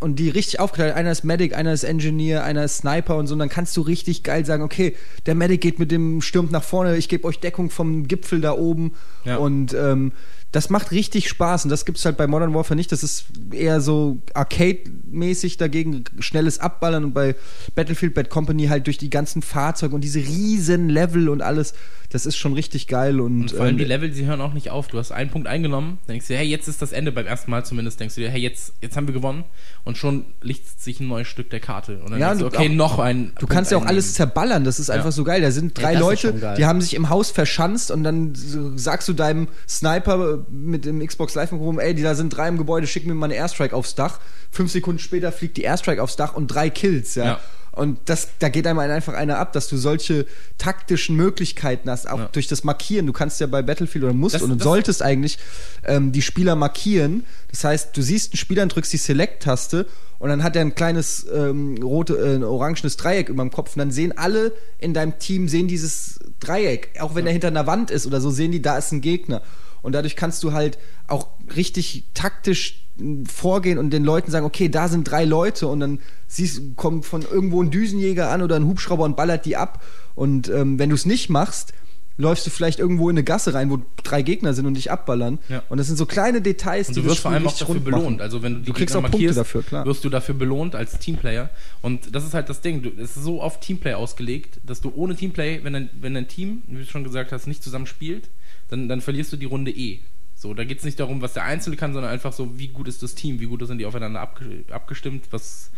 und 0.00 0.18
die 0.18 0.30
richtig 0.30 0.60
aufgeteilt, 0.60 0.94
einer 0.94 1.12
ist 1.12 1.24
Medic, 1.24 1.54
einer 1.54 1.72
ist 1.72 1.84
Engineer, 1.84 2.42
einer 2.42 2.64
ist 2.64 2.78
Sniper 2.78 3.16
und 3.16 3.26
so, 3.26 3.34
und 3.34 3.38
dann 3.38 3.48
kannst 3.50 3.76
du 3.76 3.82
richtig 3.82 4.22
geil 4.22 4.44
sagen, 4.46 4.62
okay, 4.62 4.96
der 5.26 5.34
Medic 5.34 5.60
geht 5.60 5.78
mit 5.78 5.90
dem 5.90 6.20
stürmt 6.22 6.50
nach 6.50 6.64
vorne, 6.64 6.96
ich 6.96 7.08
gebe 7.08 7.24
euch 7.28 7.38
Deckung 7.38 7.70
vom 7.70 8.08
Gipfel 8.08 8.40
da 8.40 8.52
oben 8.52 8.94
Ja. 9.24 9.36
und 9.36 9.74
ähm, 9.74 10.12
das 10.52 10.68
macht 10.68 10.90
richtig 10.90 11.28
Spaß 11.28 11.64
und 11.64 11.70
das 11.70 11.84
gibt's 11.84 12.04
halt 12.04 12.16
bei 12.16 12.26
Modern 12.26 12.52
Warfare 12.54 12.74
nicht. 12.76 12.90
Das 12.90 13.02
ist 13.04 13.26
eher 13.52 13.80
so 13.80 14.18
Arcade-mäßig 14.34 15.56
dagegen 15.56 16.04
schnelles 16.18 16.58
Abballern 16.58 17.04
und 17.04 17.14
bei 17.14 17.36
Battlefield 17.74 18.14
Bad 18.14 18.30
Company 18.30 18.66
halt 18.66 18.86
durch 18.86 18.98
die 18.98 19.10
ganzen 19.10 19.42
Fahrzeuge 19.42 19.94
und 19.94 20.02
diese 20.02 20.18
riesen 20.20 20.88
Level 20.88 21.28
und 21.28 21.42
alles. 21.42 21.74
Das 22.12 22.26
ist 22.26 22.36
schon 22.36 22.54
richtig 22.54 22.88
geil 22.88 23.20
und, 23.20 23.42
Und 23.42 23.50
vor 23.52 23.60
allem 23.60 23.70
ähm, 23.74 23.78
die 23.78 23.84
Level, 23.84 24.12
sie 24.12 24.26
hören 24.26 24.40
auch 24.40 24.52
nicht 24.52 24.70
auf. 24.70 24.88
Du 24.88 24.98
hast 24.98 25.12
einen 25.12 25.30
Punkt 25.30 25.46
eingenommen, 25.46 25.98
denkst 26.08 26.26
du 26.26 26.32
dir, 26.32 26.40
hey, 26.40 26.48
jetzt 26.48 26.66
ist 26.66 26.82
das 26.82 26.90
Ende, 26.90 27.12
beim 27.12 27.24
ersten 27.26 27.52
Mal 27.52 27.64
zumindest, 27.64 28.00
denkst 28.00 28.16
du 28.16 28.20
dir, 28.22 28.30
hey, 28.30 28.40
jetzt, 28.40 28.72
jetzt 28.80 28.96
haben 28.96 29.06
wir 29.06 29.14
gewonnen 29.14 29.44
und 29.84 29.96
schon 29.96 30.24
lichtet 30.42 30.80
sich 30.80 30.98
ein 30.98 31.06
neues 31.06 31.28
Stück 31.28 31.50
der 31.50 31.60
Karte. 31.60 32.00
Und 32.00 32.10
dann 32.10 32.18
Ja, 32.18 32.30
denkst 32.34 32.40
du, 32.40 32.46
okay, 32.48 32.68
auch- 32.68 32.74
noch 32.74 32.98
ein. 32.98 33.30
Du 33.38 33.46
kannst 33.46 33.70
ja 33.70 33.78
auch 33.78 33.86
alles 33.86 34.14
zerballern, 34.14 34.64
das 34.64 34.80
ist 34.80 34.90
einfach 34.90 35.12
so 35.12 35.22
geil. 35.22 35.40
Da 35.40 35.52
sind 35.52 35.78
drei 35.80 35.94
ist 35.94 36.00
Leute, 36.00 36.54
die 36.58 36.66
haben 36.66 36.80
sich 36.80 36.94
im 36.94 37.10
Haus 37.10 37.30
verschanzt 37.30 37.92
und 37.92 38.02
dann 38.02 38.32
sagst 38.34 39.06
du 39.06 39.12
deinem 39.12 39.46
Sniper 39.68 40.39
mit 40.48 40.84
dem 40.84 41.04
Xbox 41.06 41.34
Live 41.34 41.52
rum, 41.52 41.78
ey, 41.78 41.94
die 41.94 42.02
da 42.02 42.14
sind 42.14 42.30
drei 42.30 42.48
im 42.48 42.56
Gebäude, 42.58 42.86
schick 42.86 43.06
mir 43.06 43.14
mal 43.14 43.26
eine 43.26 43.34
Airstrike 43.34 43.74
aufs 43.74 43.94
Dach. 43.94 44.20
Fünf 44.50 44.70
Sekunden 44.72 44.98
später 44.98 45.32
fliegt 45.32 45.56
die 45.56 45.62
Airstrike 45.62 46.02
aufs 46.02 46.16
Dach 46.16 46.34
und 46.34 46.48
drei 46.48 46.70
Kills, 46.70 47.14
ja. 47.14 47.24
Ja. 47.24 47.40
Und 47.72 47.98
das, 48.06 48.30
da 48.40 48.48
geht 48.48 48.66
einem 48.66 48.80
einfach 48.80 49.14
einer 49.14 49.38
ab, 49.38 49.52
dass 49.52 49.68
du 49.68 49.76
solche 49.76 50.26
taktischen 50.58 51.14
Möglichkeiten 51.14 51.88
hast, 51.88 52.10
auch 52.10 52.18
Ja. 52.18 52.28
durch 52.32 52.48
das 52.48 52.64
Markieren. 52.64 53.06
Du 53.06 53.12
kannst 53.12 53.40
ja 53.40 53.46
bei 53.46 53.62
Battlefield 53.62 54.04
oder 54.04 54.12
musst 54.12 54.34
Das- 54.34 54.42
und 54.42 54.58
das- 54.58 54.64
solltest 54.64 55.02
eigentlich 55.02 55.38
ähm, 55.84 56.10
die 56.10 56.20
Spieler 56.22 56.56
markieren. 56.56 57.24
Das 57.50 57.62
heißt, 57.62 57.96
du 57.96 58.02
siehst 58.02 58.32
einen 58.32 58.38
Spieler 58.38 58.64
und 58.64 58.74
drückst 58.74 58.92
die 58.92 58.96
Select-Taste 58.96 59.86
und 60.18 60.28
dann 60.30 60.42
hat 60.42 60.56
er 60.56 60.62
ein 60.62 60.74
kleines 60.74 61.24
ähm, 61.32 61.78
rote, 61.80 62.16
äh, 62.18 62.34
ein 62.34 62.42
orangenes 62.44 62.96
Dreieck 62.96 63.28
über 63.28 63.42
dem 63.44 63.52
Kopf 63.52 63.76
und 63.76 63.78
dann 63.78 63.92
sehen 63.92 64.18
alle 64.18 64.52
in 64.78 64.92
deinem 64.92 65.20
Team 65.20 65.46
sehen 65.48 65.68
dieses 65.68 66.18
Dreieck, 66.40 66.90
auch 67.00 67.14
wenn 67.14 67.24
er 67.24 67.32
hinter 67.32 67.48
einer 67.48 67.68
Wand 67.68 67.92
ist 67.92 68.04
oder 68.04 68.20
so, 68.20 68.30
sehen 68.30 68.50
die, 68.50 68.60
da 68.62 68.78
ist 68.78 68.90
ein 68.90 69.00
Gegner. 69.00 69.42
Und 69.82 69.92
dadurch 69.92 70.16
kannst 70.16 70.42
du 70.42 70.52
halt 70.52 70.78
auch 71.06 71.28
richtig 71.56 72.04
taktisch 72.14 72.82
mh, 72.98 73.28
vorgehen 73.30 73.78
und 73.78 73.90
den 73.90 74.04
Leuten 74.04 74.30
sagen, 74.30 74.46
okay, 74.46 74.68
da 74.68 74.88
sind 74.88 75.04
drei 75.04 75.24
Leute 75.24 75.66
und 75.68 75.80
dann 75.80 75.98
siehst, 76.28 76.76
kommt 76.76 77.04
von 77.06 77.22
irgendwo 77.22 77.62
ein 77.62 77.70
Düsenjäger 77.70 78.30
an 78.30 78.42
oder 78.42 78.56
ein 78.56 78.66
Hubschrauber 78.66 79.04
und 79.04 79.16
ballert 79.16 79.44
die 79.46 79.56
ab. 79.56 79.82
Und 80.14 80.48
ähm, 80.48 80.78
wenn 80.78 80.90
du 80.90 80.94
es 80.94 81.06
nicht 81.06 81.30
machst, 81.30 81.72
läufst 82.18 82.44
du 82.46 82.50
vielleicht 82.50 82.78
irgendwo 82.78 83.08
in 83.08 83.14
eine 83.16 83.24
Gasse 83.24 83.54
rein, 83.54 83.70
wo 83.70 83.78
drei 84.04 84.20
Gegner 84.20 84.52
sind 84.52 84.66
und 84.66 84.74
dich 84.74 84.90
abballern. 84.90 85.38
Ja. 85.48 85.62
Und 85.70 85.78
das 85.78 85.86
sind 85.86 85.96
so 85.96 86.04
kleine 86.04 86.42
Details, 86.42 86.88
Und 86.88 86.96
die 86.96 87.00
du 87.00 87.06
wirst 87.06 87.16
das 87.16 87.22
vor 87.22 87.30
allem 87.30 87.46
auch 87.46 87.56
dafür 87.56 87.80
belohnt. 87.80 88.04
machen. 88.04 88.20
Also 88.20 88.42
wenn 88.42 88.52
du 88.54 88.58
die 88.60 88.66
Du 88.66 88.72
kriegst 88.74 88.94
Gegner 88.94 89.08
auch 89.08 89.10
Punkte 89.10 89.32
dafür, 89.32 89.62
klar. 89.62 89.86
wirst 89.86 90.04
du 90.04 90.10
dafür 90.10 90.34
belohnt 90.34 90.74
als 90.74 90.98
Teamplayer. 90.98 91.48
Und 91.80 92.14
das 92.14 92.26
ist 92.26 92.34
halt 92.34 92.50
das 92.50 92.60
Ding. 92.60 92.82
Du, 92.82 92.90
es 92.90 93.16
ist 93.16 93.24
so 93.24 93.40
auf 93.40 93.58
Teamplay 93.60 93.94
ausgelegt, 93.94 94.60
dass 94.66 94.82
du 94.82 94.92
ohne 94.94 95.16
Teamplay, 95.16 95.60
wenn 95.64 95.72
dein, 95.72 95.88
wenn 95.98 96.12
dein 96.12 96.28
Team, 96.28 96.60
wie 96.66 96.76
du 96.80 96.84
schon 96.84 97.04
gesagt 97.04 97.32
hast, 97.32 97.46
nicht 97.46 97.62
zusammen 97.64 97.86
spielt, 97.86 98.28
dann, 98.70 98.88
dann 98.88 99.00
verlierst 99.00 99.32
du 99.32 99.36
die 99.36 99.46
Runde 99.46 99.70
eh. 99.70 99.98
So, 100.34 100.54
da 100.54 100.64
geht 100.64 100.78
es 100.78 100.84
nicht 100.84 100.98
darum, 100.98 101.20
was 101.20 101.34
der 101.34 101.44
Einzelne 101.44 101.76
kann, 101.76 101.92
sondern 101.92 102.10
einfach 102.10 102.32
so, 102.32 102.58
wie 102.58 102.68
gut 102.68 102.88
ist 102.88 103.02
das 103.02 103.14
Team, 103.14 103.40
wie 103.40 103.44
gut 103.46 103.66
sind 103.66 103.76
die 103.78 103.84
aufeinander 103.84 104.20
abge 104.20 104.64
abgestimmt, 104.70 105.26
was, 105.32 105.70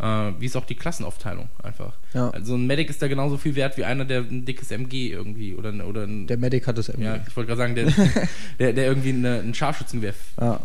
äh, 0.00 0.32
wie 0.40 0.46
ist 0.46 0.56
auch 0.56 0.66
die 0.66 0.74
Klassenaufteilung 0.74 1.48
einfach. 1.62 1.96
Ja. 2.14 2.30
Also 2.30 2.56
ein 2.56 2.66
Medic 2.66 2.90
ist 2.90 3.00
da 3.00 3.06
genauso 3.06 3.36
viel 3.36 3.54
wert 3.54 3.76
wie 3.76 3.84
einer, 3.84 4.04
der 4.04 4.22
ein 4.22 4.44
dickes 4.44 4.72
MG 4.72 5.10
irgendwie 5.12 5.54
oder, 5.54 5.68
ein- 5.68 5.82
oder 5.82 6.02
ein, 6.02 6.26
Der 6.26 6.36
Medic 6.36 6.66
hat 6.66 6.78
das 6.78 6.88
ja, 6.98 7.20
ich 7.28 7.36
wollte 7.36 7.54
gerade 7.54 7.58
sagen, 7.58 7.74
der, 7.76 7.92
der, 8.58 8.72
der 8.72 8.86
irgendwie 8.86 9.10
eine, 9.10 9.38
einen 9.38 9.54
Scharfschützenwerf 9.54 10.16
Ja. 10.40 10.60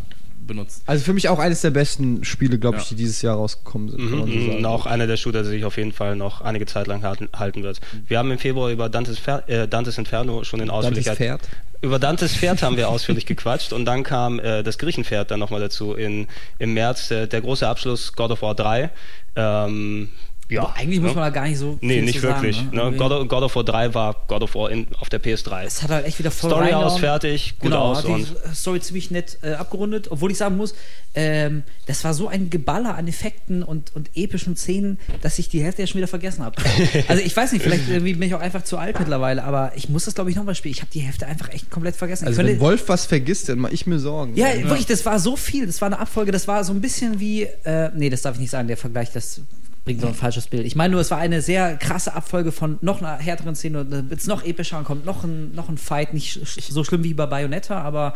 Benutzt. 0.46 0.82
Also 0.86 1.04
für 1.04 1.12
mich 1.12 1.28
auch 1.28 1.38
eines 1.38 1.60
der 1.62 1.70
besten 1.70 2.24
Spiele, 2.24 2.58
glaube 2.58 2.76
ich, 2.78 2.84
Ja. 2.84 2.88
die 2.90 2.94
dieses 2.96 3.22
Jahr 3.22 3.36
rausgekommen 3.36 3.88
sind. 3.90 3.98
kann 4.10 4.18
man 4.18 4.28
so 4.28 4.34
Mhm, 4.34 4.46
sagen. 4.52 4.66
auch 4.66 4.86
einer 4.86 5.06
der 5.06 5.16
Shooter, 5.16 5.42
der 5.42 5.50
sich 5.50 5.64
auf 5.64 5.76
jeden 5.76 5.92
Fall 5.92 6.16
noch 6.16 6.40
einige 6.40 6.66
Zeit 6.66 6.86
lang 6.86 7.02
halten, 7.02 7.62
wird. 7.62 7.80
Wir 8.06 8.18
haben 8.18 8.30
im 8.30 8.38
Februar 8.38 8.70
über 8.70 8.88
Dantes, 8.88 9.18
Fer 9.18 9.48
äh, 9.48 9.66
Dantes 9.68 9.98
Inferno 9.98 10.44
schon 10.44 10.60
in 10.60 10.68
Dantes 10.68 10.86
Ausführlichkeit. 10.86 11.16
Pferd. 11.16 11.40
Über 11.82 11.98
Dantes 11.98 12.34
Pferd 12.34 12.62
haben 12.62 12.76
wir 12.76 12.88
ausführlich 12.90 13.26
gequatscht 13.26 13.72
und 13.72 13.84
dann 13.84 14.02
kam 14.04 14.38
äh, 14.38 14.62
das 14.62 14.78
Griechenpferd 14.78 15.30
dann 15.30 15.38
nochmal 15.40 15.60
dazu 15.60 15.92
in, 15.94 16.28
im 16.58 16.72
März, 16.74 17.10
äh, 17.10 17.26
der 17.26 17.40
große 17.42 17.66
Abschluss 17.68 18.12
God 18.14 18.30
of 18.30 18.42
War 18.42 18.54
3. 18.54 18.90
Ähm, 19.36 20.08
ja, 20.50 20.62
Aber 20.62 20.76
eigentlich 20.76 21.00
muss 21.00 21.10
ne? 21.10 21.14
man 21.16 21.24
da 21.24 21.30
gar 21.30 21.48
nicht 21.48 21.58
so 21.58 21.78
Nee, 21.80 21.94
viel 21.94 22.04
nicht 22.04 22.20
zu 22.20 22.22
wirklich. 22.22 22.56
Sagen, 22.56 22.70
ne? 22.76 22.90
ne? 22.90 22.96
God, 22.96 23.12
of, 23.12 23.28
God 23.28 23.42
of 23.44 23.56
War 23.56 23.64
3 23.64 23.94
war 23.94 24.16
God 24.28 24.42
of 24.42 24.54
War 24.54 24.70
in, 24.70 24.86
auf 24.98 25.08
der 25.08 25.22
PS3. 25.22 25.64
Es 25.64 25.82
hat 25.82 25.90
halt 25.90 26.06
echt 26.06 26.18
wieder 26.18 26.30
voll 26.30 26.50
Story 26.50 26.64
reingehauen. 26.64 26.86
aus, 26.86 26.98
fertig, 26.98 27.54
gut 27.58 27.70
genau, 27.70 27.92
aus 27.92 27.98
hat 27.98 28.06
die 28.06 28.10
und 28.12 28.28
Story 28.54 28.80
ziemlich 28.80 29.10
nett 29.10 29.38
äh, 29.42 29.52
abgerundet, 29.54 30.10
obwohl 30.10 30.30
ich 30.30 30.38
sagen 30.38 30.56
muss, 30.56 30.74
ähm, 31.14 31.62
das 31.86 32.04
war 32.04 32.12
so 32.12 32.28
ein 32.28 32.50
Geballer 32.50 32.94
an 32.96 33.08
Effekten 33.08 33.62
und, 33.62 33.94
und 33.94 34.10
epischen 34.14 34.56
Szenen, 34.56 34.98
dass 35.22 35.38
ich 35.38 35.48
die 35.48 35.62
Hälfte 35.62 35.82
ja 35.82 35.86
schon 35.86 35.98
wieder 35.98 36.08
vergessen 36.08 36.44
habe. 36.44 36.56
also 37.08 37.22
ich 37.22 37.34
weiß 37.36 37.52
nicht, 37.52 37.62
vielleicht 37.62 37.88
irgendwie 37.88 38.14
bin 38.14 38.28
ich 38.28 38.34
auch 38.34 38.40
einfach 38.40 38.64
zu 38.64 38.76
alt 38.78 38.98
mittlerweile, 38.98 39.44
aber 39.44 39.72
ich 39.76 39.88
muss 39.88 40.04
das 40.04 40.14
glaube 40.14 40.30
ich 40.30 40.36
nochmal 40.36 40.54
spielen. 40.54 40.74
Ich 40.74 40.80
habe 40.80 40.90
die 40.92 41.00
Hälfte 41.00 41.26
einfach 41.26 41.50
echt 41.52 41.70
komplett 41.70 41.96
vergessen. 41.96 42.26
Also 42.26 42.42
ich 42.42 42.48
wenn 42.48 42.60
Wolf 42.60 42.88
was 42.88 43.06
vergisst, 43.06 43.48
dann 43.48 43.58
mache 43.60 43.72
ich 43.72 43.86
mir 43.86 43.98
Sorgen. 43.98 44.36
ja, 44.36 44.48
wirklich, 44.62 44.86
das 44.86 45.06
war 45.06 45.18
so 45.18 45.36
viel. 45.36 45.66
Das 45.66 45.80
war 45.80 45.86
eine 45.86 45.98
Abfolge, 45.98 46.32
das 46.32 46.46
war 46.48 46.64
so 46.64 46.72
ein 46.72 46.80
bisschen 46.80 47.20
wie. 47.20 47.44
Äh, 47.64 47.90
nee, 47.94 48.10
das 48.10 48.22
darf 48.22 48.34
ich 48.34 48.40
nicht 48.40 48.50
sagen, 48.50 48.68
der 48.68 48.76
Vergleich, 48.76 49.10
das 49.12 49.40
bringt 49.84 50.00
so 50.00 50.06
ein 50.06 50.14
falsches 50.14 50.46
Bild. 50.46 50.66
Ich 50.66 50.76
meine 50.76 50.92
nur, 50.92 51.00
es 51.00 51.10
war 51.10 51.18
eine 51.18 51.42
sehr 51.42 51.76
krasse 51.76 52.14
Abfolge 52.14 52.52
von 52.52 52.78
noch 52.80 53.02
einer 53.02 53.18
härteren 53.18 53.54
Szene 53.54 53.80
und 53.80 53.90
dann 53.90 54.10
wird 54.10 54.20
es 54.20 54.26
noch 54.26 54.44
epischer 54.44 54.78
und 54.78 54.84
kommt 54.84 55.04
noch 55.04 55.24
ein, 55.24 55.54
noch 55.54 55.68
ein 55.68 55.76
Fight. 55.76 56.14
Nicht 56.14 56.40
so 56.42 56.84
schlimm 56.84 57.04
wie 57.04 57.14
bei 57.14 57.26
Bayonetta, 57.26 57.80
aber 57.82 58.14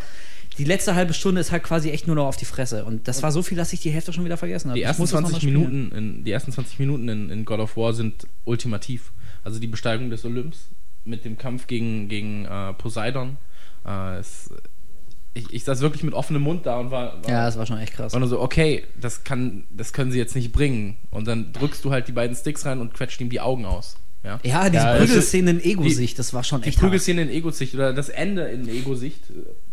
die 0.57 0.65
letzte 0.65 0.95
halbe 0.95 1.13
Stunde 1.13 1.41
ist 1.41 1.53
halt 1.53 1.63
quasi 1.63 1.91
echt 1.91 2.07
nur 2.07 2.17
noch 2.17 2.27
auf 2.27 2.37
die 2.37 2.47
Fresse. 2.47 2.85
Und 2.85 3.07
das 3.07 3.23
war 3.23 3.33
so 3.33 3.43
viel, 3.43 3.57
dass 3.57 3.73
ich 3.73 3.81
die 3.81 3.91
Hälfte 3.91 4.13
schon 4.13 4.25
wieder 4.25 4.37
vergessen 4.37 4.71
habe. 4.71 4.79
Die 4.79 4.83
ersten 4.83 5.03
muss 5.03 5.11
das 5.11 5.21
noch 5.21 5.29
20 5.29 5.35
mal 5.35 5.41
spielen. 5.41 5.71
Minuten, 5.71 5.97
in, 5.97 6.25
die 6.25 6.33
ersten 6.33 6.53
20 6.53 6.79
Minuten 6.79 7.09
in, 7.09 7.31
in 7.31 7.45
God 7.45 7.61
of 7.61 7.77
War 7.77 7.93
sind 7.93 8.27
ultimativ. 8.45 9.13
Also 9.45 9.61
die 9.61 9.67
Besteigung 9.67 10.11
des 10.11 10.25
Olymps 10.25 10.69
mit 11.05 11.25
dem 11.25 11.39
Kampf 11.39 11.67
gegen, 11.67 12.09
gegen 12.09 12.47
äh, 12.47 12.73
Poseidon. 12.73 13.37
Äh, 13.87 14.19
es, 14.19 14.51
ich, 15.35 15.53
ich 15.53 15.65
saß 15.65 15.81
wirklich 15.81 16.03
mit 16.03 16.15
offenem 16.15 16.43
Mund 16.43 16.67
da 16.67 16.79
und 16.81 16.91
war, 16.91 17.23
war, 17.23 17.31
Ja, 17.31 17.45
das 17.47 17.57
war 17.59 17.67
schon 17.67 17.79
echt 17.79 17.95
krass. 17.95 18.13
nur 18.15 18.27
so, 18.29 18.41
okay, 18.41 18.85
das, 19.01 19.25
kann, 19.25 19.65
das 19.71 19.93
können 19.93 20.11
sie 20.11 20.19
jetzt 20.19 20.35
nicht 20.35 20.53
bringen. 20.53 20.97
Und 21.11 21.29
dann 21.29 21.53
drückst 21.53 21.85
du 21.85 21.91
halt 21.93 22.09
die 22.09 22.13
beiden 22.13 22.35
Sticks 22.37 22.65
rein 22.67 22.81
und 22.81 22.95
quetscht 22.95 23.21
ihm 23.21 23.31
die 23.31 23.41
Augen 23.41 23.65
aus. 23.67 23.97
Ja, 24.25 24.41
Ja, 24.43 24.69
diese 24.69 24.83
Ja, 24.85 24.97
Prügelszene 24.97 25.51
in 25.53 25.61
Ego-Sicht, 25.63 26.19
das 26.19 26.35
war 26.35 26.43
schon 26.43 26.63
die 26.63 26.69
echt 26.69 26.79
hart. 26.79 26.87
Prügelszene 26.87 27.23
in 27.23 27.31
Ego-Sicht 27.31 27.73
oder 27.75 27.93
das 27.93 28.09
Ende 28.09 28.49
in 28.49 28.69
Ego-Sicht, 28.69 29.21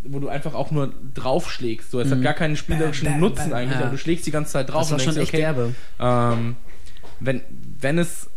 wo 0.03 0.19
du 0.19 0.29
einfach 0.29 0.53
auch 0.53 0.69
nur 0.69 0.93
draufschlägst. 1.15 1.89
So, 1.89 1.99
es 1.99 2.11
hat 2.11 2.21
gar 2.21 2.35
keinen 2.35 2.55
spielerischen 2.55 3.05
Bam, 3.05 3.13
bam, 3.13 3.21
Nutzen 3.21 3.49
bam, 3.49 3.57
eigentlich, 3.59 3.79
ja. 3.79 3.81
aber 3.85 3.91
du 3.91 3.97
schlägst 3.97 4.27
die 4.27 4.31
ganze 4.31 4.51
Zeit 4.53 4.69
drauf 4.69 4.81
Das 4.83 4.91
war 4.91 4.97
und 4.99 5.03
schon 5.03 5.15
denkst, 5.15 5.33
echt 5.33 5.43
okay, 5.45 5.73
derbe. 5.99 6.35
ähm, 6.37 6.55
wenn, 7.19 7.41
wenn 7.79 7.97
es. 7.97 8.29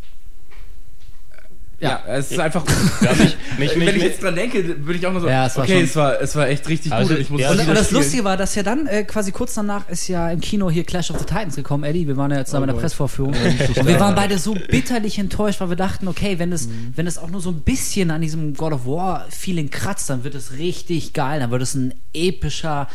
Ja, 1.80 2.02
es 2.08 2.32
ist 2.32 2.40
einfach. 2.40 2.64
Ja, 3.00 3.12
mich- 3.12 3.36
mich- 3.58 3.70
wenn 3.76 3.78
mich- 3.86 3.96
ich 3.96 4.02
jetzt 4.02 4.22
dran 4.22 4.34
denke, 4.34 4.84
würde 4.84 4.98
ich 4.98 5.06
auch 5.06 5.12
nur 5.12 5.20
so. 5.20 5.28
Ja, 5.28 5.46
es 5.46 5.56
war 5.56 5.62
okay, 5.64 5.82
es 5.82 5.94
war, 5.94 6.20
es 6.20 6.34
war 6.34 6.48
echt 6.48 6.68
richtig 6.68 6.92
Also, 6.92 7.10
gut. 7.10 7.16
und 7.18 7.22
Ich 7.22 7.30
muss 7.30 7.40
ja, 7.40 7.50
Und, 7.52 7.60
und 7.60 7.68
das 7.68 7.86
spielen. 7.86 8.02
Lustige 8.02 8.24
war, 8.24 8.36
dass 8.36 8.54
ja 8.56 8.62
dann 8.64 8.86
äh, 8.88 9.04
quasi 9.04 9.30
kurz 9.30 9.54
danach 9.54 9.88
ist 9.88 10.08
ja 10.08 10.28
im 10.30 10.40
Kino 10.40 10.68
hier 10.70 10.82
Clash 10.84 11.10
of 11.12 11.18
the 11.20 11.24
Titans 11.24 11.54
gekommen, 11.54 11.84
Eddie. 11.84 12.06
Wir 12.08 12.16
waren 12.16 12.30
ja 12.32 12.38
jetzt 12.38 12.52
da 12.52 12.58
bei 12.60 12.66
der. 12.66 12.72
Pressvorführung. 12.74 13.32
und 13.34 13.86
wir 13.86 14.00
waren 14.00 14.14
beide 14.16 14.38
so 14.38 14.54
bitterlich 14.54 15.18
enttäuscht, 15.18 15.60
weil 15.60 15.68
wir 15.68 15.76
dachten, 15.76 16.08
okay, 16.08 16.38
wenn 16.40 16.50
es, 16.52 16.68
wenn 16.96 17.06
es 17.06 17.16
auch 17.16 17.30
nur 17.30 17.40
so 17.40 17.50
ein 17.50 17.60
bisschen 17.60 18.10
an 18.10 18.20
diesem 18.22 18.54
God 18.54 18.72
of 18.72 18.84
War-Feeling 18.86 19.70
kratzt, 19.70 20.10
dann 20.10 20.24
wird 20.24 20.34
es 20.34 20.52
richtig 20.58 21.12
geil. 21.12 21.38
Dann 21.40 21.50
wird 21.52 21.62
es 21.62 21.74
ein 21.74 21.94
epischer, 22.12 22.88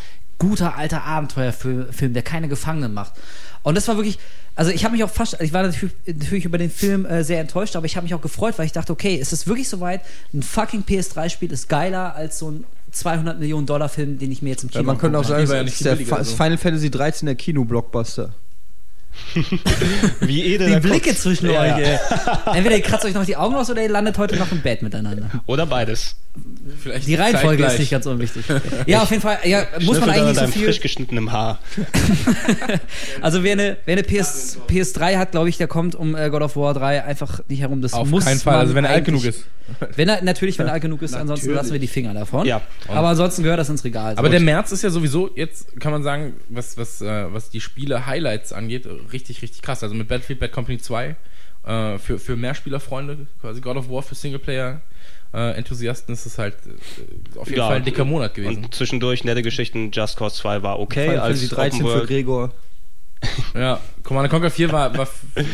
guter 0.43 0.77
alter 0.77 1.03
Abenteuerfilm, 1.03 2.13
der 2.13 2.23
keine 2.23 2.47
Gefangenen 2.47 2.93
macht. 2.93 3.13
Und 3.63 3.75
das 3.75 3.87
war 3.87 3.95
wirklich, 3.95 4.19
also 4.55 4.71
ich 4.71 4.83
habe 4.83 4.93
mich 4.93 5.03
auch 5.03 5.09
fast, 5.09 5.39
ich 5.41 5.53
war 5.53 5.63
natürlich, 5.63 5.95
natürlich 6.05 6.45
über 6.45 6.57
den 6.57 6.69
Film 6.69 7.05
äh, 7.05 7.23
sehr 7.23 7.39
enttäuscht, 7.39 7.75
aber 7.75 7.85
ich 7.85 7.95
habe 7.95 8.03
mich 8.03 8.13
auch 8.13 8.21
gefreut, 8.21 8.55
weil 8.57 8.65
ich 8.65 8.73
dachte, 8.73 8.91
okay, 8.91 9.17
es 9.19 9.31
ist 9.31 9.47
wirklich 9.47 9.69
soweit, 9.69 10.01
ein 10.33 10.43
fucking 10.43 10.83
PS3-Spiel 10.83 11.51
ist 11.51 11.69
geiler 11.69 12.15
als 12.15 12.39
so 12.39 12.51
ein 12.51 12.65
200 12.91 13.39
Millionen 13.39 13.65
Dollar 13.65 13.89
Film, 13.89 14.19
den 14.19 14.31
ich 14.31 14.41
mir 14.41 14.49
jetzt 14.51 14.63
im 14.63 14.69
Kino 14.69 14.81
Ja, 14.81 14.85
man 14.85 14.97
könnte 14.97 15.17
auch 15.17 15.23
sagen, 15.23 15.47
ja 15.49 15.61
es 15.61 15.65
nicht 15.65 15.81
ist 15.81 16.13
also. 16.13 16.31
ist 16.31 16.37
Final 16.37 16.57
Fantasy 16.57 16.91
13 16.91 17.25
der 17.25 17.35
Kino-Blockbuster. 17.35 18.33
wie 20.21 20.43
Ede 20.43 20.67
Die 20.67 20.79
Blicke 20.79 21.09
guckt. 21.09 21.19
zwischen 21.19 21.49
Ja. 21.49 21.61
euch, 21.61 21.85
ey. 21.85 21.97
Entweder 22.53 22.75
ihr 22.77 22.81
kratzt 22.81 23.05
euch 23.05 23.13
noch 23.13 23.25
die 23.25 23.35
Augen 23.35 23.55
aus 23.55 23.69
oder 23.69 23.81
ihr 23.81 23.89
landet 23.89 24.17
heute 24.17 24.35
noch 24.37 24.51
im 24.51 24.61
Bett 24.61 24.81
miteinander. 24.81 25.29
Oder 25.45 25.65
beides. 25.65 26.15
Vielleicht 26.81 27.05
Die 27.07 27.13
Reihenfolge 27.15 27.49
zeitgleich. 27.63 27.73
ist 27.73 27.79
nicht 27.79 27.91
ganz 27.91 28.05
unwichtig. 28.07 28.43
Ja, 28.87 29.03
auf 29.03 29.09
jeden 29.11 29.21
Fall, 29.21 29.37
ja, 29.45 29.65
muss 29.81 29.99
man 29.99 30.09
eigentlich 30.09 30.37
so 30.37 30.47
viel. 30.47 30.65
frisch 30.65 30.81
geschnittenem 30.81 31.31
Haar. 31.31 31.59
Also 33.21 33.43
wer 33.43 33.53
eine, 33.53 33.77
wer 33.85 33.93
eine 33.93 34.03
PS, 34.03 34.57
PS3 34.67 35.17
hat, 35.17 35.31
glaube 35.31 35.49
ich, 35.49 35.57
der 35.57 35.67
kommt 35.67 35.95
um 35.95 36.15
äh, 36.15 36.29
God 36.29 36.41
of 36.41 36.55
War 36.55 36.73
3 36.73 37.03
einfach 37.03 37.39
nicht 37.47 37.61
herum. 37.61 37.81
Das 37.81 37.93
Auf 37.93 38.07
muss 38.09 38.25
keinen 38.25 38.39
Fall, 38.39 38.53
man 38.53 38.61
also 38.61 38.75
wenn 38.75 38.85
er 38.85 38.91
alt 38.91 39.05
genug 39.05 39.23
ist. 39.25 39.45
Wenn 39.95 40.09
er, 40.09 40.21
natürlich, 40.23 40.59
wenn 40.59 40.67
er 40.67 40.73
alt 40.73 40.81
genug 40.81 41.01
ist, 41.01 41.13
ansonsten 41.13 41.47
Natürlich. 41.47 41.55
lassen 41.61 41.73
wir 41.73 41.79
die 41.79 41.87
Finger 41.87 42.13
davon. 42.13 42.45
Ja. 42.45 42.61
Aber 42.89 43.07
ansonsten 43.09 43.43
gehört 43.43 43.59
das 43.59 43.69
ins 43.69 43.83
Regal. 43.85 44.13
Aber 44.17 44.27
So. 44.27 44.31
der 44.31 44.41
März 44.41 44.71
ist 44.73 44.81
ja 44.83 44.89
sowieso, 44.89 45.29
jetzt 45.35 45.79
kann 45.79 45.91
man 45.93 46.03
sagen, 46.03 46.33
was, 46.49 46.77
was, 46.77 47.01
äh, 47.01 47.31
was 47.33 47.49
die 47.49 47.61
Spiele-Highlights 47.61 48.51
angeht, 48.53 48.87
richtig, 49.11 49.41
richtig 49.41 49.61
krass. 49.61 49.83
Also 49.83 49.95
mit 49.95 50.07
Battlefield 50.07 50.39
Bad 50.39 50.51
Company 50.51 50.77
2 50.77 51.15
äh, 51.65 51.97
für, 51.97 52.19
für 52.19 52.35
Mehrspielerfreunde, 52.35 53.27
quasi 53.41 53.61
God 53.61 53.77
of 53.77 53.89
War 53.89 54.01
für 54.03 54.15
Singleplayer-Enthusiasten 54.15 56.13
ist 56.13 56.25
es 56.25 56.37
halt 56.37 56.55
äh, 56.65 57.37
auf 57.39 57.47
jeden 57.47 57.59
Ja, 57.59 57.67
Fall 57.67 57.77
ein 57.77 57.83
dicker 57.85 58.05
Monat 58.05 58.33
gewesen. 58.33 58.65
Und 58.65 58.75
zwischendurch 58.75 59.23
nette 59.23 59.41
Geschichten. 59.41 59.91
Just 59.91 60.17
Cause 60.17 60.35
2 60.37 60.61
war 60.63 60.79
okay. 60.79 61.09
Final 61.09 61.19
als 61.19 61.39
Fantasy 61.39 61.55
13 61.55 61.79
Open 61.81 61.87
für 61.91 61.95
World 61.97 62.07
Gregor. 62.09 62.51
Ja, 63.55 63.79
Command 64.03 64.29
Conquer 64.29 64.51
4 64.51 64.69
war, 64.73 64.97
war, 64.97 65.07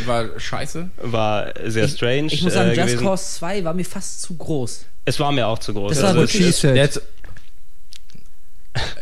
war 0.07 0.39
scheiße. 0.39 0.89
war 1.03 1.53
sehr 1.67 1.85
ich, 1.85 1.91
strange. 1.91 2.27
ich 2.33 2.41
muss 2.41 2.53
sagen, 2.53 2.71
äh, 2.71 2.73
Just. 2.75 2.97
Cause 2.97 3.37
2 3.37 3.63
war 3.63 3.75
mir 3.75 3.85
fast 3.85 4.23
zu 4.23 4.35
groß. 4.35 4.85
Es 5.05 5.19
war 5.19 5.31
mir 5.31 5.45
auch 5.47 5.59
zu 5.59 5.75
groß. 5.75 5.91
Das 5.93 6.01
war 6.01 6.09
Also, 6.09 6.21
wirklich-. 6.21 6.61
Der 6.61 6.83
hat, 6.85 6.99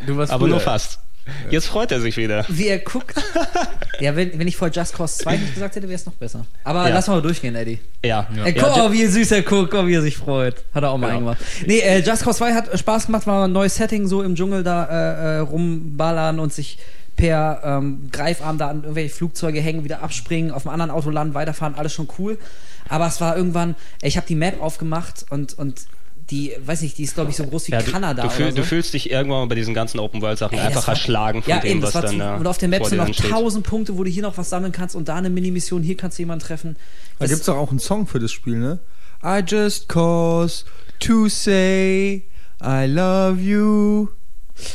du 0.06 0.18
warst 0.18 0.34
aber 0.34 0.42
früher. 0.42 0.50
nur 0.50 0.60
fast. 0.60 1.00
Jetzt 1.50 1.68
freut 1.68 1.92
er 1.92 2.00
sich 2.00 2.18
wieder. 2.18 2.46
Wie 2.48 2.68
er 2.68 2.80
guckt. 2.80 3.16
ja, 4.00 4.16
wenn, 4.16 4.38
wenn 4.40 4.48
ich 4.48 4.56
vor 4.58 4.70
Just 4.70 4.94
Cause 4.94 5.18
2 5.24 5.38
nicht 5.38 5.54
gesagt 5.54 5.76
hätte, 5.76 5.88
wäre 5.88 5.96
es 5.96 6.06
noch 6.06 6.14
besser. 6.14 6.46
Aber 6.64 6.88
Ja. 6.88 6.94
lass 6.96 7.08
mal 7.08 7.22
durchgehen, 7.22 7.56
Eddie. 7.56 7.80
Ja. 8.04 8.28
Ja. 8.36 8.46
Ey, 8.46 8.56
Ja, 8.58 8.64
guck 8.64 8.78
mal, 8.78 8.92
wie 8.92 9.06
süß 9.06 9.32
er 9.32 9.42
guckt, 9.42 9.72
guck, 9.72 9.88
wie 9.88 9.94
er 9.96 10.02
sich 10.02 10.18
freut. 10.18 10.56
Hat 10.74 10.84
er 10.84 10.92
auch 10.92 10.98
mal 10.98 11.12
eingemacht. 11.12 11.40
Nee, 11.66 11.80
äh, 11.80 12.00
Just 12.00 12.24
Cause 12.24 12.38
2 12.40 12.54
hat 12.54 12.80
Spaß 12.80 13.08
gemacht, 13.08 13.26
war 13.28 13.46
ein 13.46 13.52
neues 13.52 13.76
Setting, 13.76 14.08
so 14.08 14.24
im 14.24 14.36
Dschungel 14.36 14.64
da 14.64 14.86
äh, 14.86 15.36
äh, 15.36 15.40
rumballern 15.40 16.40
und 16.40 16.54
sich 16.54 16.78
per 17.16 17.62
ähm, 17.64 18.10
Greifarm 18.12 18.58
da 18.60 18.68
an 18.68 18.82
irgendwelche 18.84 19.14
Flugzeuge 19.16 19.60
hängen, 19.60 19.84
wieder 19.84 20.04
abspringen, 20.04 20.52
auf 20.52 20.66
einem 20.68 20.74
anderen 20.74 20.92
Auto 20.92 21.10
landen, 21.10 21.34
weiterfahren, 21.34 21.74
alles 21.76 21.94
schon 21.94 22.08
cool. 22.20 22.38
Aber 22.90 23.08
es 23.08 23.20
war 23.20 23.36
irgendwann, 23.36 23.76
ich 24.02 24.18
habe 24.18 24.28
die 24.28 24.36
Map 24.36 24.62
aufgemacht 24.62 25.26
und, 25.32 25.58
und 25.58 25.82
die, 26.30 26.54
weiß 26.66 26.82
nicht, 26.82 26.98
die 26.98 27.04
ist 27.04 27.14
glaube 27.14 27.30
ich 27.32 27.38
so 27.38 27.46
groß 27.46 27.68
wie 27.68 27.72
Ja, 27.72 27.82
du, 27.82 27.90
Kanada 27.92 28.24
du, 28.24 28.30
fühl, 28.30 28.46
oder 28.48 28.52
so. 28.56 28.58
du 28.62 28.64
fühlst 28.66 28.94
dich 28.94 29.10
irgendwann 29.10 29.40
mal 29.40 29.46
bei 29.48 29.56
diesen 29.56 29.74
ganzen 29.74 30.00
Open-World-Sachen 30.00 30.58
Ey, 30.58 30.64
das 30.66 30.68
einfach 30.68 30.88
war- 30.88 30.94
erschlagen 30.96 31.42
von 31.44 31.50
ja, 31.50 31.60
dem, 31.60 31.72
eben, 31.72 31.82
was 31.82 31.94
dann 31.94 32.08
zu, 32.08 32.18
da 32.18 32.36
Und 32.36 32.48
auf 32.48 32.58
der 32.58 32.68
Map 32.70 32.86
sind 32.86 32.98
noch 32.98 33.10
tausend 33.16 33.66
Punkte, 33.66 33.98
wo 33.98 34.04
du 34.04 34.10
hier 34.10 34.24
noch 34.24 34.38
was 34.38 34.50
sammeln 34.50 34.72
kannst 34.74 34.96
und 34.96 35.08
da 35.08 35.16
eine 35.16 35.30
Mini-Mission, 35.30 35.84
hier 35.84 35.96
kannst 35.96 36.18
du 36.18 36.24
jemanden 36.24 36.44
treffen. 36.46 36.76
Da 37.20 37.24
Das- 37.26 37.30
gibt's 37.30 37.46
doch 37.46 37.56
auch 37.56 37.70
einen 37.70 37.80
Song 37.80 38.08
für 38.08 38.20
das 38.20 38.32
Spiel, 38.32 38.58
ne? 38.58 38.80
I 39.24 39.40
just 39.46 39.88
cause 39.88 40.66
to 41.00 41.28
say 41.30 42.24
I 42.62 42.86
love 42.88 43.40
you. 43.40 44.10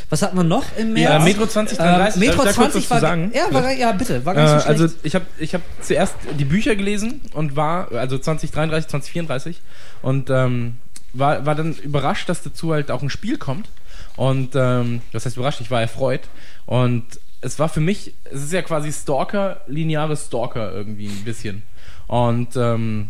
Was 0.09 0.21
hatten 0.21 0.37
wir 0.37 0.43
noch 0.45 0.63
im 0.77 0.93
März? 0.93 1.09
Ja, 1.11 1.19
Metro 1.19 1.45
2033, 1.45 2.15
Äh, 2.21 2.25
Metro 2.25 2.43
darf 2.43 2.51
ich 2.51 2.55
da 2.55 2.61
kurz 2.63 2.71
20 2.73 2.83
was 2.83 2.89
war, 2.89 2.99
sagen? 3.01 3.31
Ja, 3.35 3.53
war, 3.53 3.71
ja, 3.73 3.91
bitte, 3.91 4.25
war 4.25 4.33
Äh, 4.33 4.35
gar 4.37 4.43
nicht 4.43 4.53
so 4.53 4.59
schlecht. 4.73 4.81
also 4.81 4.95
ich 5.03 5.15
habe 5.15 5.25
ich 5.39 5.53
hab 5.53 5.61
zuerst 5.81 6.15
die 6.39 6.45
Bücher 6.45 6.75
gelesen 6.77 7.19
und 7.33 7.55
war, 7.57 7.91
also 7.91 8.17
2033, 8.17 8.89
2034 8.89 9.61
und 10.01 10.29
ähm, 10.29 10.75
war, 11.13 11.45
war 11.45 11.55
dann 11.55 11.73
überrascht, 11.75 12.27
dass 12.29 12.41
dazu 12.43 12.73
halt 12.73 12.91
auch 12.91 13.01
ein 13.01 13.09
Spiel 13.09 13.37
kommt. 13.37 13.69
Und 14.15 14.55
ähm, 14.55 15.01
das 15.11 15.25
heißt 15.25 15.37
überrascht, 15.37 15.61
ich 15.61 15.71
war 15.71 15.81
erfreut. 15.81 16.21
Und 16.65 17.03
es 17.41 17.59
war 17.59 17.69
für 17.69 17.81
mich, 17.81 18.13
es 18.25 18.43
ist 18.43 18.53
ja 18.53 18.61
quasi 18.61 18.91
Stalker, 18.91 19.61
lineare 19.67 20.15
Stalker 20.17 20.71
irgendwie 20.71 21.07
ein 21.07 21.23
bisschen. 21.23 21.63
Und 22.07 22.55
ähm, 22.55 23.09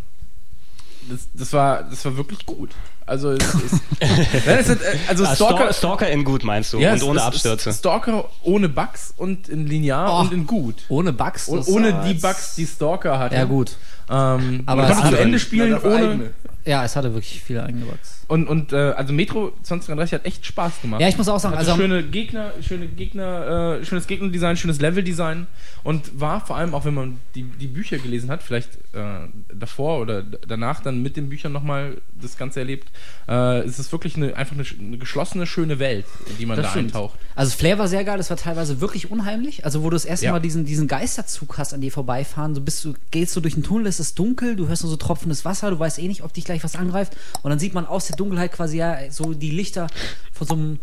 das, 1.10 1.28
das, 1.34 1.52
war, 1.52 1.82
das 1.84 2.04
war 2.04 2.16
wirklich 2.16 2.46
gut. 2.46 2.70
Also, 3.06 3.32
es, 3.32 3.42
es, 3.54 3.80
es 4.46 4.68
hat, 4.70 4.80
äh, 4.80 4.96
also 5.08 5.24
Ah, 5.26 5.34
Stalker, 5.34 5.72
Stalker, 5.74 6.08
in 6.08 6.24
gut 6.24 6.42
meinst 6.42 6.72
du 6.72 6.78
ja, 6.78 6.94
und 6.94 7.02
ohne 7.02 7.18
ist 7.20 7.24
Abstürze. 7.26 7.72
Stalker 7.74 8.30
ohne 8.42 8.70
Bugs 8.70 9.12
und 9.18 9.48
in 9.50 9.66
linear 9.66 10.10
Oh. 10.10 10.20
und 10.22 10.32
in 10.32 10.46
gut. 10.46 10.76
ohne 10.88 11.12
Bugs. 11.12 11.48
Und 11.48 11.68
ohne 11.68 12.02
die 12.06 12.14
Bugs, 12.14 12.54
die 12.54 12.66
Stalker 12.66 13.18
hatte. 13.18 13.34
Ja, 13.34 13.44
gut. 13.44 13.76
Ähm, 14.10 14.62
Aber 14.64 14.82
man 14.82 14.92
konnte 14.94 15.10
zu 15.16 15.20
Ende 15.20 15.38
spielen 15.38 15.78
ohne. 15.78 15.94
eigene. 15.96 16.30
Ja, 16.66 16.82
es 16.84 16.96
hatte 16.96 17.12
wirklich 17.12 17.42
viele 17.42 17.62
eigene 17.62 17.84
Bugs. 17.84 18.24
Und, 18.26 18.48
und 18.48 18.72
äh, 18.72 18.76
also 18.76 19.12
Metro 19.12 19.52
2033 19.62 20.14
hat 20.14 20.24
echt 20.26 20.46
Spaß 20.46 20.80
gemacht. 20.80 21.00
Ja, 21.00 21.08
ich 21.08 21.18
muss 21.18 21.28
auch 21.28 21.38
sagen, 21.38 21.54
also 21.56 21.76
schöne 21.76 22.02
Gegner, 22.02 22.52
schöne 22.66 22.86
Gegner, 22.86 23.78
äh, 23.80 23.84
schönes 23.84 24.06
Gegnerdesign, 24.06 24.56
schönes 24.56 24.80
Leveldesign 24.80 25.46
und 25.82 26.18
war 26.18 26.44
vor 26.44 26.56
allem 26.56 26.74
auch, 26.74 26.86
wenn 26.86 26.94
man 26.94 27.20
die, 27.34 27.42
die 27.42 27.66
Bücher 27.66 27.98
gelesen 27.98 28.30
hat, 28.30 28.42
vielleicht 28.42 28.76
äh, 28.94 29.28
davor 29.52 30.00
oder 30.00 30.22
danach 30.22 30.80
dann 30.80 31.02
mit 31.02 31.18
den 31.18 31.28
Büchern 31.28 31.52
nochmal 31.52 31.98
das 32.20 32.38
Ganze 32.38 32.60
erlebt, 32.60 32.88
äh, 33.28 33.66
ist 33.66 33.78
es 33.78 33.92
wirklich 33.92 34.16
eine, 34.16 34.34
einfach 34.34 34.56
eine, 34.56 34.64
eine 34.80 34.96
geschlossene, 34.96 35.46
schöne 35.46 35.78
Welt, 35.78 36.06
in 36.30 36.38
die 36.38 36.46
man 36.46 36.56
Das 36.56 36.66
da 36.66 36.70
stimmt. 36.70 36.94
eintaucht. 36.94 37.18
Also 37.36 37.56
Flair 37.56 37.78
war 37.78 37.88
sehr 37.88 38.04
geil, 38.04 38.16
das 38.18 38.30
war 38.30 38.36
teilweise 38.36 38.80
wirklich 38.80 39.10
unheimlich. 39.10 39.64
Also 39.64 39.82
wo 39.82 39.90
du 39.90 39.94
das 39.96 40.04
erste 40.04 40.26
Ja. 40.26 40.32
Mal 40.32 40.40
diesen, 40.40 40.64
diesen 40.64 40.86
Geisterzug 40.88 41.58
hast, 41.58 41.74
an 41.74 41.80
dir 41.80 41.90
vorbeifahren, 41.90 42.54
so 42.54 42.60
bist 42.60 42.84
du, 42.84 42.94
gehst 43.10 43.34
du 43.34 43.40
durch 43.40 43.54
den 43.54 43.62
Tunnel, 43.62 43.86
es 43.86 44.00
ist 44.00 44.18
dunkel, 44.18 44.56
du 44.56 44.68
hörst 44.68 44.82
nur 44.82 44.90
so 44.90 44.96
tropfendes 44.96 45.44
Wasser, 45.44 45.70
du 45.70 45.78
weißt 45.78 45.98
eh 45.98 46.08
nicht, 46.08 46.22
ob 46.22 46.32
dich 46.32 46.44
gleich 46.44 46.62
was 46.62 46.76
angreift. 46.76 47.16
Und 47.42 47.50
dann 47.50 47.58
sieht 47.58 47.74
man 47.74 47.86
aus 47.86 48.06
der 48.06 48.16
Dunkelheit 48.16 48.52
quasi 48.52 48.78
ja 48.78 48.96
so 49.10 49.34
die 49.34 49.50
Lichter 49.50 49.88
von 50.32 50.46
so 50.46 50.54
einem. 50.54 50.78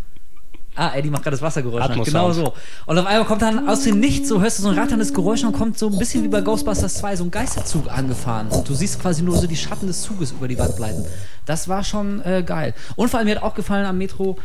Ah, 0.74 0.93
Eddie 0.95 1.10
macht 1.10 1.24
gerade 1.24 1.36
das 1.36 1.41
Wassergeräusch. 1.41 2.06
Genau 2.06 2.32
so. 2.32 2.54
Und 2.86 2.97
auf 2.97 3.06
einmal 3.06 3.26
kommt 3.26 3.41
dann 3.41 3.68
aus 3.68 3.84
dem 3.84 3.99
Nichts, 3.99 4.30
so 4.30 4.39
hörst 4.39 4.60
du 4.60 4.64
so 4.64 4.70
ein 4.70 4.80
ratterndes 4.80 5.14
Geräusch 5.14 5.43
und 5.43 5.52
kommt 5.52 5.78
so 5.78 5.89
ein 5.89 5.97
bisschen 5.97 6.24
wie 6.24 6.30
bei 6.30 6.39
Ghostbusters 6.39 6.93
2 6.95 7.18
so 7.18 7.26
ein 7.26 7.32
Geisterzug 7.32 7.91
angefahren. 7.91 8.47
Und 8.47 8.70
du 8.70 8.74
siehst 8.74 9.02
quasi 9.02 9.22
nur 9.22 9.38
so 9.38 9.47
die 9.47 9.58
Schatten 9.58 9.88
des 9.88 10.02
Zuges 10.02 10.32
über 10.32 10.47
die 10.47 10.58
Wand 10.58 10.78
gleiten. 10.78 11.04
Das 11.45 11.68
war 11.68 11.84
schon 11.84 12.22
äh, 12.24 12.41
geil. 12.45 12.74
Und 12.95 13.10
vor 13.10 13.20
allem 13.20 13.28
mir 13.28 13.36
hat 13.36 13.43
auch 13.43 13.54
gefallen 13.54 13.86
am 13.86 13.97
Metro, 13.97 14.38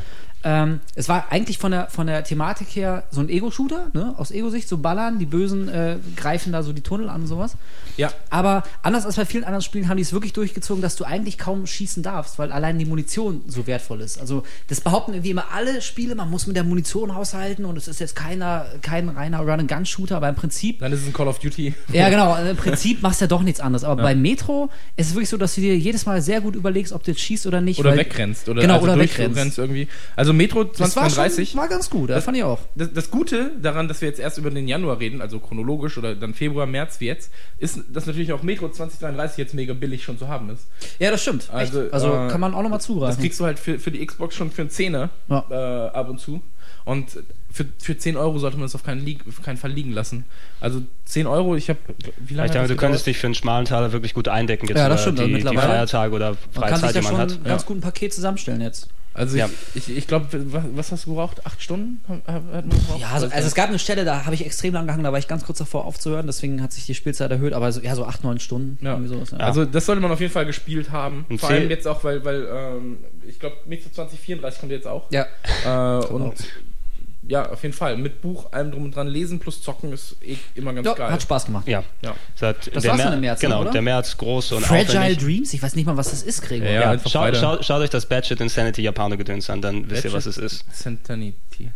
ähm, 0.47 0.79
es 0.95 1.09
war 1.09 1.33
eigentlich 1.33 1.59
von 1.59 1.73
der, 1.73 1.89
von 1.89 2.07
der 2.07 2.23
Thematik 2.23 2.69
her 2.77 3.03
so 3.11 3.21
ein 3.21 3.29
Ego-Shooter, 3.29 3.89
ne? 3.95 4.15
aus 4.17 4.31
Ego-Sicht, 4.31 4.69
so 4.69 4.79
ballern, 4.79 5.19
die 5.19 5.27
Bösen 5.27 5.69
äh, 5.69 5.97
greifen 6.15 6.53
da 6.53 6.63
so 6.63 6.73
die 6.73 6.83
Tunnel 6.83 7.09
an 7.09 7.23
und 7.23 7.27
sowas. 7.27 7.57
Ja. 7.97 8.13
Aber 8.31 8.63
anders 8.83 9.07
als 9.07 9.17
bei 9.17 9.25
vielen 9.25 9.43
anderen 9.43 9.63
Spielen 9.63 9.89
haben 9.89 9.97
die 9.97 10.05
es 10.05 10.13
wirklich 10.13 10.33
durchgezogen, 10.35 10.83
dass 10.83 10.95
du 10.95 11.03
eigentlich 11.03 11.37
kaum 11.37 11.67
schießen 11.67 12.01
darfst, 12.05 12.39
weil 12.39 12.53
allein 12.53 12.79
die 12.79 12.85
Munition 12.85 13.43
so 13.49 13.67
wertvoll 13.67 14.01
ist. 14.03 14.21
Also 14.21 14.45
das 14.69 14.81
behaupten 14.81 15.15
irgendwie 15.15 15.31
immer 15.31 15.47
alle 15.53 15.83
Spiele, 15.83 16.15
man 16.15 16.31
muss 16.31 16.47
mit 16.47 16.55
der 16.55 16.63
Munition 16.63 17.17
haushalten 17.17 17.65
und 17.65 17.77
es 17.77 17.89
ist 17.89 17.99
jetzt 17.99 18.15
keiner, 18.15 18.67
kein 18.83 19.09
reiner 19.09 19.41
Run-and-Gun-Shooter, 19.41 20.19
aber 20.19 20.29
im 20.29 20.37
Prinzip 20.37 20.79
Dann 20.79 20.93
ist 20.93 21.01
es 21.01 21.07
ein 21.09 21.13
Call 21.13 21.27
of 21.27 21.41
Duty. 21.41 21.75
ja, 21.93 22.09
genau. 22.11 22.37
Im 22.37 22.57
Prinzip 22.57 23.03
machst 23.03 23.21
du 23.21 23.25
ja 23.25 23.29
doch 23.29 23.43
nichts 23.43 23.59
anderes. 23.59 23.83
Aber 23.83 24.01
bei 24.01 24.15
Metro 24.15 24.71
ist 24.97 25.09
es 25.09 25.15
wirklich 25.15 25.31
so, 25.31 25.39
dass 25.39 25.57
du 25.57 25.61
dir 25.61 25.77
jedes 25.77 26.07
Mal 26.07 26.23
sehr 26.23 26.41
gut 26.41 26.55
überlegst, 26.55 26.93
ob 26.93 27.03
du 27.03 27.11
jetzt 27.11 27.21
schießt 27.21 27.49
oder 27.49 27.61
nicht. 27.61 27.81
Oder 27.81 27.97
wegrennst. 27.97 28.49
Oder, 28.49 28.61
Genau, 28.63 28.75
also 28.75 28.85
oder 28.85 28.99
wegrennst. 29.01 29.59
irgendwie. 29.59 29.89
Also 30.15 30.36
Metro 30.37 30.65
Das 30.65 30.81
war, 30.81 30.89
2033. 31.09 31.51
schon, 31.51 31.61
war 31.61 31.69
ganz 31.69 31.91
gut, 31.91 32.11
das, 32.11 32.17
Das- 32.17 32.25
fand 32.25 32.37
ich 32.37 32.45
auch. 32.45 32.59
das, 32.75 32.93
das 32.93 33.11
Gute 33.11 33.51
daran, 33.61 33.89
dass 33.89 34.01
wir 34.01 34.09
jetzt 34.09 34.21
erst 34.21 34.39
über 34.39 34.51
den 34.51 34.69
Januar 34.69 35.01
reden, 35.01 35.21
also 35.21 35.39
chronologisch 35.41 35.97
oder 35.99 36.15
dann 36.15 36.35
Februar, 36.35 36.67
März 36.67 37.01
wie 37.01 37.07
jetzt, 37.07 37.31
ist, 37.59 37.81
dass 37.93 38.07
natürlich 38.07 38.33
auch 38.33 38.43
Metro 38.43 38.69
2033 38.69 39.39
jetzt 39.39 39.55
mega 39.55 39.75
billig 39.75 40.05
schon 40.05 40.19
zu 40.19 40.29
haben 40.29 40.51
ist. 40.51 40.67
Ja, 40.99 41.11
das 41.11 41.23
stimmt. 41.23 41.49
Also, 41.53 41.81
Also, 41.91 42.09
also 42.11 42.27
äh, 42.27 42.29
kann 42.31 42.41
man 42.41 42.55
auch 42.55 42.63
nochmal 42.63 42.79
Das 42.79 42.87
zugreifen. 42.87 43.21
kriegst 43.21 43.41
du 43.41 43.45
halt 43.45 43.59
für, 43.59 43.79
für 43.79 43.91
die 43.91 44.05
Xbox 44.05 44.35
schon 44.35 44.51
für 44.51 44.63
einen 44.63 44.71
Zehner 44.71 45.11
Ja. 45.29 45.45
äh, 45.51 45.89
ab 45.97 46.09
und 46.09 46.19
zu. 46.21 46.41
Und 46.85 47.19
für, 47.53 47.65
für 47.79 47.97
10 47.99 48.17
Euro 48.17 48.39
sollte 48.39 48.57
man 48.59 48.67
es 48.67 48.75
auf 48.75 48.85
keinen, 48.85 49.19
auf 49.29 49.43
keinen 49.43 49.57
Fall 49.57 49.73
liegen 49.73 49.91
lassen. 49.93 50.25
Also 50.61 50.83
10 51.07 51.27
Euro, 51.27 51.57
ich 51.57 51.69
habe. 51.69 51.79
Wie 52.19 52.35
lange 52.35 52.47
Ich 52.47 52.53
denke, 52.53 52.69
das 52.69 52.77
du 52.77 52.81
könntest 52.81 53.07
dich 53.07 53.19
für 53.19 53.27
einen 53.27 53.35
schmalen 53.35 53.65
Taler 53.65 53.93
wirklich 53.93 54.15
gut 54.15 54.29
eindecken, 54.29 54.69
jetzt 54.69 54.79
Ja, 54.79 54.89
das 54.89 55.01
stimmt, 55.03 55.19
also 55.19 55.27
die, 55.29 55.35
die 55.39 55.43
mittlerweile. 55.45 55.69
Feiertage 55.73 56.15
oder 56.15 56.27
man 56.31 56.37
kann 56.37 56.53
sich 56.53 56.61
Freizeit, 56.61 56.83
da 56.83 57.01
die 57.01 57.05
man 57.05 57.13
schon 57.13 57.21
hat. 57.21 57.33
ein 57.33 57.45
ganz 57.45 57.67
guten 57.67 57.81
Paket 57.81 58.15
zusammenstellen 58.15 58.61
jetzt. 58.61 58.89
Also 59.17 59.37
Ja. 59.37 59.49
ich, 59.75 59.89
ich, 59.89 59.97
ich 59.97 60.07
glaube, 60.07 60.27
was, 60.53 60.65
was 60.75 60.93
hast 60.93 61.07
du 61.07 61.11
gebraucht? 61.11 61.45
Acht 61.47 61.63
Stunden 61.63 62.01
hat, 62.09 62.27
man 62.27 62.69
gebraucht? 62.71 63.01
Ja, 63.01 63.11
also, 63.11 63.27
also 63.27 63.47
es 63.49 63.55
gab 63.55 63.69
eine 63.69 63.79
Stelle, 63.79 64.05
da 64.05 64.25
habe 64.27 64.35
ich 64.35 64.45
extrem 64.45 64.75
lang 64.75 64.87
gehangen, 64.87 65.05
da 65.05 65.13
war 65.13 65.19
ich 65.19 65.29
ganz 65.29 65.45
kurz 65.45 65.59
davor 65.59 65.85
aufzuhören, 65.87 66.27
deswegen 66.27 66.63
hat 66.63 66.73
sich 66.73 66.87
die 66.87 66.95
Spielzeit 66.95 67.31
erhöht, 67.31 67.53
aber 67.53 67.73
so, 67.73 67.81
ja, 67.81 67.95
so 67.95 68.05
acht, 68.05 68.23
neun 68.25 68.39
Stunden. 68.39 68.79
Ja. 68.85 68.93
Irgendwie 68.93 69.09
sowas, 69.15 69.31
ja. 69.31 69.39
Also 69.39 69.65
das 69.65 69.87
sollte 69.87 70.01
man 70.03 70.11
auf 70.13 70.21
jeden 70.21 70.33
Fall 70.33 70.47
gespielt 70.47 70.91
haben. 70.91 71.25
Und 71.29 71.39
Vor 71.41 71.49
allem 71.51 71.71
jetzt 71.71 71.87
auch, 71.89 72.05
weil, 72.05 72.25
weil 72.25 72.47
ähm, 72.53 72.99
ich 73.27 73.41
glaube, 73.41 73.57
Metro 73.67 73.91
2034 73.91 74.61
kommt 74.61 74.73
jetzt 74.73 74.87
auch. 74.87 75.11
ja. 75.11 75.23
Äh, 75.23 75.27
Genau. 75.65 76.07
und 76.27 76.35
ja, 77.29 77.51
auf 77.51 77.63
jeden 77.63 77.75
Fall. 77.75 77.97
Mit 77.97 78.21
Buch, 78.23 78.53
allem 78.53 78.71
drum 78.73 78.85
und 78.85 78.95
dran. 78.97 79.07
Lesen 79.09 79.39
plus 79.39 79.61
zocken 79.63 79.93
ist 79.93 80.17
eh 80.23 80.37
immer 80.55 80.73
ganz 80.73 80.87
ja, 80.87 80.95
geil. 80.95 81.11
hat 81.13 81.23
Spaß 81.23 81.47
gemacht. 81.47 81.67
Ja. 81.69 81.83
Ja. 82.03 82.15
Das 82.39 82.57
der 82.67 82.85
war's 82.85 82.99
dann 83.03 83.13
im 83.15 83.21
März, 83.21 83.41
Genau, 83.41 83.61
oder? 83.63 83.71
der 83.71 83.83
März 83.83 84.17
groß 84.17 84.53
und 84.53 84.65
Fragile 84.65 84.99
aufwendig. 85.01 85.19
Dreams, 85.19 85.53
ich 85.55 85.63
weiß 85.63 85.75
nicht 85.77 85.87
mal, 85.87 85.97
was 85.97 86.11
das 86.11 86.23
ist, 86.23 86.43
Gregor. 86.43 86.69
Ja, 86.69 86.93
ja. 86.95 87.01
Schau, 87.09 87.33
schau, 87.35 87.63
schaut 87.63 87.81
euch 87.83 87.91
das 87.91 88.07
Badget 88.07 88.41
Insanity 88.41 88.83
Japaner-Gedöns 88.83 89.51
an, 89.51 89.61
dann 89.63 89.89
wisst 89.91 90.05
ihr, 90.05 90.13
was 90.13 90.27
es 90.27 90.39
ist. 90.39 90.65
Centanity. 90.73 91.71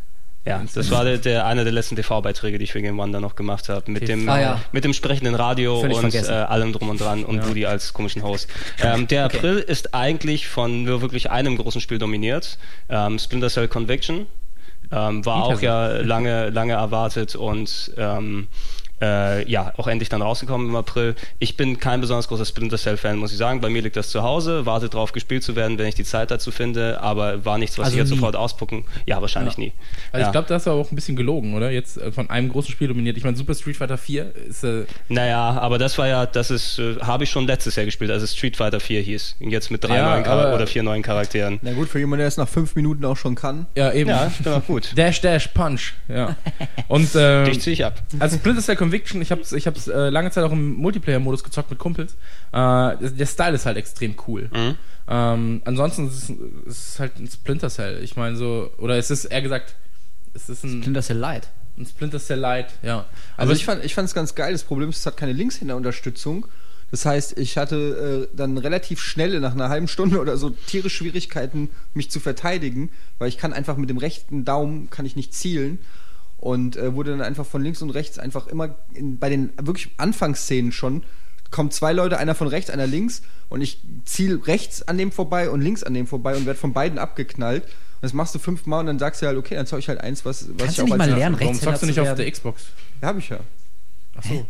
Ja, 0.47 0.63
das 0.75 0.91
war 0.91 1.05
der, 1.05 1.19
der 1.19 1.45
einer 1.45 1.65
der 1.65 1.73
letzten 1.73 1.97
TV-Beiträge, 1.97 2.57
die 2.57 2.65
ich 2.65 2.73
für 2.73 2.81
Game 2.81 2.99
One 2.99 3.13
dann 3.13 3.21
noch 3.21 3.37
gemacht 3.37 3.69
habe. 3.69 3.91
Mit 3.91 4.09
dem, 4.09 4.27
Ah, 4.27 4.41
ja. 4.41 4.61
mit 4.73 4.85
dem 4.85 4.95
sprechenden 4.95 5.35
Radio 5.35 5.83
Völlig 5.83 5.99
und 5.99 6.15
äh, 6.15 6.29
allem 6.33 6.73
drum 6.73 6.89
und 6.89 6.99
dran 6.99 7.25
und 7.27 7.37
Ja. 7.37 7.49
Woody 7.49 7.67
als 7.67 7.93
komischen 7.93 8.23
Host. 8.23 8.49
Ähm, 8.83 9.07
der 9.07 9.27
Okay. 9.27 9.37
April 9.37 9.59
ist 9.59 9.95
eigentlich 9.95 10.49
von 10.49 10.85
nur 10.85 11.03
wirklich 11.03 11.31
einem 11.31 11.59
großen 11.59 11.83
Spiel 11.83 11.99
dominiert. 11.99 12.57
Ähm, 12.89 13.19
Splinter 13.19 13.51
Cell 13.51 13.69
Conviction. 13.69 14.27
Ähm, 14.93 15.25
war 15.25 15.45
auch 15.45 15.61
ja 15.61 15.99
lange, 15.99 16.51
lange 16.51 16.73
erwartet 16.73 17.37
und 17.37 17.93
ähm, 17.97 18.49
äh, 19.01 19.49
ja, 19.51 19.73
auch 19.77 19.87
endlich 19.87 20.09
dann 20.09 20.23
rausgekommen 20.23 20.69
im 20.69 20.77
April. 20.77 21.15
Ich 21.39 21.57
bin 21.57 21.79
kein 21.79 22.01
besonders 22.01 22.29
großer 22.29 22.45
Splinter 22.45 22.77
Cell-Fan, 22.79 23.17
muss 23.17 23.33
ich 23.33 23.39
sagen. 23.39 23.61
Bei 23.61 23.69
mir 23.71 23.83
liegt 23.83 23.97
das 23.97 24.11
zu 24.11 24.23
Hause, 24.23 24.67
wartet 24.67 24.95
drauf, 24.95 25.13
gespielt 25.13 25.43
zu 25.43 25.57
werden, 25.57 25.79
wenn 25.79 25.87
ich 25.87 25.95
die 25.95 26.05
Zeit 26.05 26.31
dazu 26.31 26.51
finde, 26.51 27.01
aber 27.01 27.45
war 27.45 27.59
nichts, 27.59 27.79
was 27.79 27.87
Also 27.87 27.97
ich 27.97 28.01
jetzt 28.01 28.11
nie. 28.11 28.17
sofort 28.17 28.37
auspucken. 28.37 28.85
Ja, 29.07 29.21
wahrscheinlich 29.21 29.55
Ja. 29.55 29.61
nie. 29.61 29.73
Also 30.13 30.23
ja. 30.23 30.27
ich 30.29 30.33
glaube, 30.33 30.49
da 30.49 30.55
hast 30.57 30.67
du 30.67 30.71
aber 30.71 30.81
auch 30.81 30.91
ein 30.93 30.95
bisschen 30.95 31.17
gelogen, 31.17 31.55
oder? 31.55 31.71
Jetzt 31.71 31.97
äh, 31.97 32.13
von 32.13 32.29
einem 32.31 32.49
großen 32.51 32.71
Spiel 32.73 32.89
dominiert. 32.89 33.17
Ich 33.17 33.25
meine, 33.25 33.37
Super 33.37 33.55
Street 33.55 33.77
Fighter 33.77 33.99
4 33.99 34.35
ist 34.49 34.65
äh, 34.65 34.85
Naja, 35.09 35.53
aber 35.61 35.79
das 35.79 35.97
war 35.99 36.07
ja, 36.09 36.27
das 36.27 36.51
ist, 36.51 36.79
äh, 36.79 36.97
habe 37.01 37.25
ich 37.25 37.31
schon 37.31 37.47
letztes 37.47 37.77
Jahr 37.77 37.87
gespielt, 37.87 38.11
als 38.11 38.23
es 38.23 38.35
Street 38.37 38.57
Fighter 38.57 38.81
4 38.81 39.01
hieß. 39.01 39.37
Und 39.41 39.51
Jetzt 39.51 39.71
mit 39.71 39.83
drei 39.85 39.97
Ja, 39.97 40.11
neuen 40.15 40.25
Char 40.25 40.45
aber- 40.47 40.55
oder 40.55 40.67
vier 40.67 40.83
neuen 40.83 41.03
Charakteren. 41.03 41.59
Na 41.63 41.73
gut, 41.73 41.89
für 41.89 41.99
jemanden, 41.99 42.21
der 42.21 42.29
es 42.29 42.37
nach 42.37 42.49
fünf 42.49 42.75
Minuten 42.77 43.05
auch 43.05 43.17
schon 43.17 43.35
kann. 43.35 43.67
ja 43.75 43.93
eben. 43.93 44.11
Ja, 44.11 44.27
ich 44.31 44.45
bin 44.45 44.53
auch 44.53 44.65
gut. 44.67 44.93
Dash 44.97 45.21
Dash 45.21 45.49
Punch. 45.49 45.95
Ja. 46.09 46.37
Und 46.89 47.09
ähm, 47.17 47.45
Dich 47.47 47.61
ziehe 47.61 47.75
ich 47.75 47.85
ab. 47.85 48.03
Also 48.19 48.37
Splinter 48.37 48.61
Cell 48.63 48.77
Conviction, 48.91 49.23
ich 49.23 49.31
habe 49.31 49.41
es 49.41 49.53
ich 49.53 49.67
hab's, 49.67 49.87
äh, 49.87 50.11
lange 50.11 50.31
Zeit 50.31 50.45
auch 50.45 50.53
im 50.53 50.75
Multiplayer-Modus 50.75 51.45
gezockt 51.45 51.71
mit 51.71 51.79
Kumpels. 51.79 52.15
Äh, 52.53 52.97
der 52.99 53.27
Style 53.27 53.55
ist 53.55 53.67
halt 53.67 53.77
extrem 53.77 54.17
cool. 54.27 54.51
Mhm. 54.53 54.75
Ähm, 55.09 55.63
ansonsten 55.65 56.09
ist 56.09 56.31
es, 56.31 56.31
ist 56.67 57.01
halt 57.01 57.19
ein 57.19 57.29
Splinter 57.29 57.71
Cell. 57.71 58.03
Ich 58.03 58.17
meine 58.17 58.37
so, 58.37 58.71
oder 58.79 58.97
es 58.97 59.11
ist 59.11 59.27
eher 59.27 59.43
gesagt, 59.43 59.75
es 60.35 60.49
ist 60.49 60.65
ein, 60.65 60.83
Splinter 60.83 61.03
Cell 61.03 61.19
Light. 61.19 61.49
ein 61.79 61.87
Splinter 61.87 62.19
Cell 62.19 62.39
Light, 62.39 62.73
ja. 62.83 63.07
Also 63.37 63.53
ich 63.53 63.65
fand 63.65 63.85
ich 63.85 63.97
es 63.97 64.15
ganz 64.15 64.35
geil. 64.35 64.53
Das 64.53 64.65
Problem 64.65 64.91
ist, 64.91 64.99
es 64.99 65.07
hat 65.07 65.17
keine 65.17 65.33
Linkshänder-Unterstützung. 65.33 66.47
Das 66.91 67.07
heißt, 67.07 67.39
ich 67.39 67.57
hatte 67.57 68.29
äh, 68.33 68.37
dann 68.37 68.59
relativ 68.59 69.01
schnell 69.01 69.39
nach 69.39 69.53
einer 69.53 69.69
halben 69.69 69.87
Stunde 69.87 70.21
oder 70.21 70.37
so 70.37 70.51
tierisch 70.51 70.97
Schwierigkeiten, 70.97 71.69
mich 71.95 72.11
zu 72.11 72.19
verteidigen, 72.19 72.91
weil 73.19 73.29
ich 73.29 73.39
kann 73.39 73.53
einfach 73.53 73.77
mit 73.77 73.91
dem 73.91 73.99
rechten 73.99 74.45
Daumen 74.45 74.91
kann 74.91 75.07
ich 75.07 75.15
nicht 75.15 75.33
zielen 75.33 75.79
und 76.41 76.77
äh, 76.77 76.95
wurde 76.95 77.11
dann 77.11 77.21
einfach 77.21 77.47
von 77.47 77.63
links 77.63 77.83
und 77.83 77.91
rechts 77.91 78.19
einfach 78.19 78.47
immer 78.47 78.75
in, 78.95 79.19
bei 79.19 79.29
den 79.29 79.51
wirklich 79.57 79.91
Anfangsszenen 79.99 80.73
schon 80.73 81.05
kommen 81.51 81.71
zwei 81.71 81.93
Leute, 81.93 82.19
einer 82.19 82.35
von 82.35 82.47
rechts, 82.47 82.71
einer 82.71 82.87
links 82.87 83.23
und 83.49 83.61
ich 83.61 83.83
ziel 84.05 84.41
rechts 84.45 84.87
an 84.87 84.99
dem 84.99 85.13
vorbei 85.13 85.51
und 85.51 85.61
links 85.61 85.83
an 85.83 85.95
dem 85.95 86.07
vorbei 86.07 86.37
und 86.37 86.47
werde 86.47 86.59
von 86.59 86.73
beiden 86.73 86.99
abgeknallt. 86.99 87.65
Und 87.65 88.03
das 88.03 88.13
machst 88.13 88.35
du 88.35 88.39
fünfmal 88.39 88.81
und 88.81 88.87
dann 88.87 88.99
sagst 88.99 89.21
du 89.21 89.27
halt, 89.27 89.37
okay, 89.37 89.57
dann 89.57 89.67
zeug 89.67 89.81
ich 89.81 89.89
halt 89.89 90.01
eins, 90.01 90.25
was, 90.25 90.49
was 90.51 90.57
Kannst 90.57 90.71
ich 90.71 90.77
du 90.77 90.83
auch 90.83 90.85
nicht 90.87 91.01
als 91.01 91.11
mal 91.11 91.19
lernen, 91.19 91.37
Warum 91.39 91.55
zockst 91.55 91.83
du 91.83 91.87
nicht 91.87 92.01
auf 92.01 92.15
der 92.15 92.31
Xbox? 92.31 92.63
Ja, 93.03 93.09
hab 93.09 93.19
ich 93.19 93.29
ja. 93.29 93.41
Ach 94.17 94.23
so. 94.25 94.47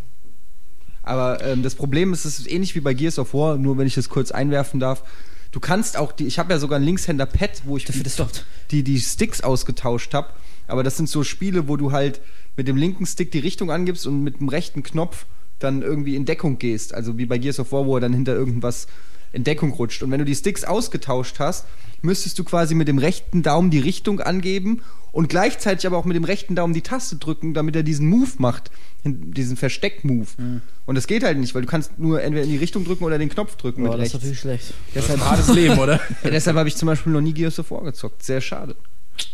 Aber 1.02 1.44
ähm, 1.44 1.62
das 1.62 1.74
Problem 1.74 2.12
ist, 2.12 2.24
es 2.24 2.38
ist 2.38 2.50
ähnlich 2.50 2.74
wie 2.74 2.80
bei 2.80 2.94
Gears 2.94 3.18
of 3.18 3.32
War, 3.34 3.56
nur 3.56 3.78
wenn 3.78 3.86
ich 3.86 3.94
das 3.94 4.08
kurz 4.08 4.30
einwerfen 4.30 4.78
darf. 4.78 5.02
Du 5.50 5.58
kannst 5.58 5.96
auch, 5.96 6.12
die, 6.12 6.26
ich 6.26 6.38
habe 6.38 6.52
ja 6.52 6.58
sogar 6.58 6.78
ein 6.78 6.84
Linkshänder-Pad, 6.84 7.62
wo 7.64 7.76
ich 7.76 7.86
Dafür 7.86 8.04
das 8.04 8.16
doch. 8.16 8.30
die, 8.70 8.84
die 8.84 9.00
Sticks 9.00 9.40
ausgetauscht 9.40 10.14
habe. 10.14 10.28
Aber 10.70 10.82
das 10.82 10.96
sind 10.96 11.08
so 11.08 11.24
Spiele, 11.24 11.68
wo 11.68 11.76
du 11.76 11.92
halt 11.92 12.20
mit 12.56 12.68
dem 12.68 12.76
linken 12.76 13.06
Stick 13.06 13.30
die 13.30 13.38
Richtung 13.38 13.70
angibst 13.70 14.06
und 14.06 14.22
mit 14.22 14.40
dem 14.40 14.48
rechten 14.48 14.82
Knopf 14.82 15.26
dann 15.58 15.82
irgendwie 15.82 16.16
in 16.16 16.24
Deckung 16.24 16.58
gehst. 16.58 16.94
Also 16.94 17.18
wie 17.18 17.26
bei 17.26 17.38
Gears 17.38 17.60
of 17.60 17.72
War, 17.72 17.86
wo 17.86 17.96
er 17.96 18.00
dann 18.00 18.12
hinter 18.12 18.34
irgendwas 18.34 18.86
in 19.32 19.44
Deckung 19.44 19.72
rutscht. 19.72 20.02
Und 20.02 20.10
wenn 20.10 20.18
du 20.18 20.24
die 20.24 20.34
Sticks 20.34 20.64
ausgetauscht 20.64 21.38
hast, 21.38 21.66
müsstest 22.02 22.38
du 22.38 22.44
quasi 22.44 22.74
mit 22.74 22.88
dem 22.88 22.98
rechten 22.98 23.42
Daumen 23.42 23.70
die 23.70 23.78
Richtung 23.78 24.20
angeben 24.20 24.82
und 25.12 25.28
gleichzeitig 25.28 25.86
aber 25.86 25.98
auch 25.98 26.04
mit 26.04 26.16
dem 26.16 26.24
rechten 26.24 26.54
Daumen 26.54 26.72
die 26.72 26.82
Taste 26.82 27.16
drücken, 27.16 27.54
damit 27.54 27.76
er 27.76 27.82
diesen 27.82 28.08
Move 28.08 28.30
macht, 28.38 28.70
diesen 29.04 29.56
Versteck-Move. 29.56 30.28
Mhm. 30.38 30.62
Und 30.86 30.94
das 30.94 31.06
geht 31.06 31.22
halt 31.22 31.38
nicht, 31.38 31.54
weil 31.54 31.62
du 31.62 31.68
kannst 31.68 31.98
nur 31.98 32.22
entweder 32.22 32.44
in 32.44 32.50
die 32.50 32.56
Richtung 32.56 32.84
drücken 32.84 33.04
oder 33.04 33.18
den 33.18 33.28
Knopf 33.28 33.56
drücken 33.56 33.84
Boah, 33.84 33.96
mit 33.96 34.00
das 34.00 34.08
ist 34.08 34.14
rechts. 34.14 34.14
natürlich 34.14 34.40
schlecht. 34.40 34.74
Deshalb, 34.94 35.20
Hartes 35.20 35.54
Leben, 35.54 35.78
oder? 35.78 36.00
ja, 36.24 36.30
deshalb 36.30 36.56
habe 36.56 36.68
ich 36.68 36.76
zum 36.76 36.86
Beispiel 36.86 37.12
noch 37.12 37.20
nie 37.20 37.32
Gears 37.32 37.58
of 37.58 37.70
War 37.70 37.82
gezockt. 37.82 38.22
Sehr 38.22 38.40
schade. 38.40 38.76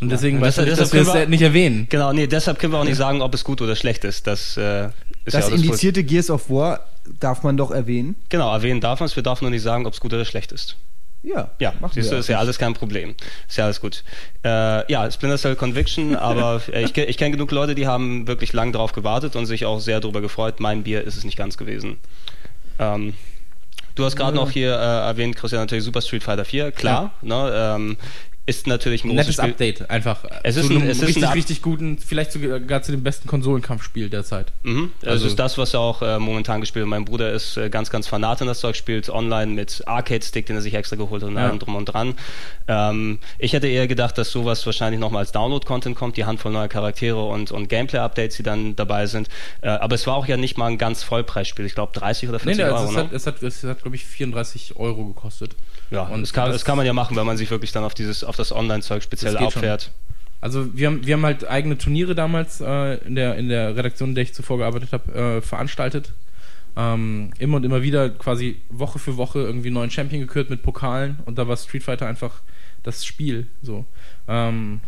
Und 0.01 0.11
deswegen 0.11 0.39
Ja, 0.39 0.43
weißt 0.45 0.59
du 0.59 0.65
deshalb- 0.65 0.93
nicht, 0.93 1.07
dass 1.07 1.15
wir 1.15 1.23
es 1.23 1.29
nicht 1.29 1.43
erwähnen. 1.43 1.87
Genau, 1.91 2.13
nee, 2.13 2.27
deshalb 2.27 2.59
können 2.59 2.73
wir 2.73 2.79
auch 2.79 2.85
nicht 2.85 2.97
sagen, 2.97 3.23
ob 3.23 3.35
es 3.35 3.45
gut 3.45 3.61
oder 3.63 3.77
schlecht 3.77 4.05
ist. 4.05 4.27
Das 4.27 4.57
äh, 4.57 4.87
ist 4.87 4.93
Das 5.25 5.35
ja 5.35 5.41
das 5.41 5.51
indizierte 5.51 6.05
Gears 6.05 6.31
of 6.31 6.49
War 6.51 6.81
darf 7.21 7.43
man 7.43 7.57
doch 7.57 7.71
erwähnen. 7.71 8.17
Genau, 8.29 8.53
erwähnen 8.53 8.81
darf 8.81 9.01
man 9.01 9.07
es, 9.09 9.17
wir 9.17 9.23
dürfen 9.23 9.45
nur 9.45 9.51
nicht 9.51 9.63
sagen, 9.63 9.87
ob 9.87 9.95
es 9.95 10.01
gut 10.01 10.13
oder 10.13 10.25
schlecht 10.25 10.53
ist. 10.53 10.77
Ja, 11.23 11.51
Ja, 11.59 11.73
machen 11.81 11.93
siehst 11.95 12.13
du, 12.13 12.17
ist 12.17 12.29
ja 12.29 12.39
alles 12.39 12.57
kein 12.59 12.75
Problem. 12.75 13.15
Ist 13.49 13.57
ja 13.57 13.65
alles 13.65 13.81
gut. 13.81 14.05
Äh, 14.45 14.91
ja, 14.93 15.11
Splinter 15.11 15.39
Cell 15.39 15.57
Conviction, 15.57 16.15
aber 16.17 16.61
äh, 16.73 16.85
ich, 16.85 16.97
ich 16.97 17.17
kenne 17.17 17.33
genug 17.33 17.51
Leute, 17.51 17.75
die 17.75 17.87
haben 17.87 18.29
wirklich 18.29 18.53
lang 18.53 18.73
drauf 18.73 18.93
gewartet 18.93 19.35
und 19.35 19.47
sich 19.47 19.65
auch 19.67 19.81
sehr 19.81 20.01
darüber 20.01 20.21
gefreut. 20.21 20.61
Mein 20.61 20.83
Bier 20.85 21.03
ist 21.03 21.17
es 21.17 21.25
nicht 21.25 21.37
ganz 21.37 21.57
gewesen. 21.57 21.97
Ähm, 22.79 23.15
du 23.97 24.05
hast 24.05 24.15
gerade 24.17 24.37
noch 24.37 24.51
hier 24.51 24.73
äh, 24.73 25.07
erwähnt, 25.09 25.35
Christian, 25.37 25.63
natürlich 25.63 25.83
Super 25.85 26.01
Street 26.03 26.23
Fighter 26.23 26.45
4, 26.45 26.71
klar. 26.71 27.13
Ne, 27.23 27.51
ähm, 27.77 27.97
ist 28.49 28.67
natürlich 28.69 29.03
ein 29.05 29.15
Nettes 29.15 29.35
Spiel. 29.35 29.51
Update, 29.51 29.91
einfach. 29.91 30.25
Es 30.45 30.57
ist 30.57 30.69
zu 30.69 30.75
ein- 30.75 30.87
es 30.89 30.99
ist 30.99 31.09
richtig, 31.09 31.35
richtig 31.35 31.63
guten, 31.63 31.99
vielleicht 31.99 32.31
sogar 32.31 32.81
zu 32.83 32.93
dem 32.93 33.03
besten 33.03 33.27
Konsolenkampfspiel 33.27 34.09
derzeit. 34.09 34.53
Mhm. 34.63 34.93
Also, 35.03 35.11
Also- 35.11 35.27
ist 35.27 35.39
das, 35.39 35.59
was 35.59 35.75
er 35.75 35.81
auch 35.81 36.01
äh, 36.01 36.19
momentan 36.21 36.61
gespielt 36.61 36.85
hat. 36.85 36.89
Mein 36.91 37.05
Bruder 37.05 37.33
ist 37.33 37.57
äh, 37.57 37.69
ganz, 37.71 37.91
ganz 37.91 38.07
fanat 38.07 38.41
in 38.41 38.47
das 38.47 38.61
Zeug, 38.61 38.77
spielt 38.77 39.11
online 39.11 39.53
mit 39.53 39.83
Arcade-Stick, 39.87 40.47
den 40.47 40.55
er 40.57 40.63
sich 40.63 40.75
extra 40.75 40.95
geholt 40.97 41.23
hat 41.23 41.29
und 41.29 41.37
Ja. 41.37 41.47
allem 41.49 41.59
drum 41.59 41.75
und 41.75 41.87
dran. 41.87 42.15
Ähm, 42.69 43.19
ich 43.39 43.53
hätte 43.53 43.67
eher 43.67 43.87
gedacht, 43.89 44.17
dass 44.19 44.31
sowas 44.31 44.65
wahrscheinlich 44.65 45.01
nochmal 45.01 45.21
als 45.21 45.33
Download-Content 45.33 45.97
kommt, 45.97 46.17
die 46.17 46.25
Handvoll 46.25 46.53
neuer 46.53 46.69
Charaktere 46.69 47.25
und, 47.25 47.51
und 47.51 47.69
Gameplay-Updates, 47.69 48.37
die 48.37 48.43
dann 48.45 48.77
dabei 48.77 49.07
sind. 49.07 49.29
Äh, 49.63 49.69
aber 49.71 49.95
es 49.97 50.07
war 50.07 50.15
auch 50.15 50.27
ja 50.27 50.37
nicht 50.37 50.57
mal 50.57 50.67
ein 50.67 50.79
ganz 50.79 51.03
Vollpreisspiel. 51.03 51.67
Ich 51.67 51.75
glaube 51.75 51.93
30 51.99 52.29
oder 52.29 52.39
Nee, 52.39 52.55
40 52.55 52.59
nee, 52.59 52.71
Euro. 52.71 52.77
also 52.77 52.89
es, 52.91 52.95
ne? 52.97 53.03
hat, 53.05 53.13
es 53.13 53.27
hat, 53.27 53.43
es 53.43 53.63
hat, 53.65 53.83
glaube 53.83 53.97
ich, 53.97 54.05
34 54.05 54.77
Euro 54.77 55.05
gekostet. 55.07 55.57
Ja, 55.91 56.03
und 56.03 56.23
das 56.23 56.33
kann, 56.33 56.47
das- 56.47 56.57
das 56.57 56.65
kann 56.65 56.77
man 56.77 56.87
ja 56.87 56.93
machen, 56.93 57.17
wenn 57.17 57.27
man 57.27 57.37
sich 57.37 57.51
wirklich 57.51 57.73
dann 57.73 57.85
auf 57.85 57.95
dieses, 57.95 58.25
auf 58.25 58.37
das 58.37 58.53
Online-Zeug 58.53 59.03
speziell 59.03 59.33
geht 59.33 59.41
schon. 59.53 59.63
abfährt. 59.63 59.93
Also 60.41 60.77
wir 60.77 60.89
haben, 60.89 61.07
wir 61.07 61.15
haben 61.15 61.25
halt 61.25 61.47
eigene 61.49 61.79
Turniere 61.79 62.15
damals 62.15 62.61
äh, 62.61 62.95
in, 63.07 63.15
der, 63.15 63.37
in 63.37 63.49
der 63.49 63.75
Redaktion, 63.75 64.11
in 64.11 64.15
der 64.15 64.23
ich 64.25 64.35
zuvor 64.35 64.59
gearbeitet 64.59 64.93
habe, 64.93 65.13
äh, 65.13 65.41
veranstaltet. 65.41 66.13
Ähm, 66.77 67.31
immer 67.39 67.57
und 67.57 67.65
immer 67.65 67.83
wieder 67.83 68.11
quasi 68.11 68.61
Woche 68.69 68.99
für 68.99 69.17
Woche 69.17 69.39
irgendwie 69.39 69.71
neuen 69.71 69.91
Champion 69.91 70.21
gekürt 70.21 70.51
mit 70.51 70.63
Pokalen 70.63 71.19
und 71.25 71.39
da 71.39 71.49
war 71.49 71.57
Street 71.57 71.83
Fighter 71.83 72.07
einfach 72.07 72.43
das 72.83 73.05
Spiel. 73.07 73.47
So. 73.63 73.87
Ähm, 74.29 74.81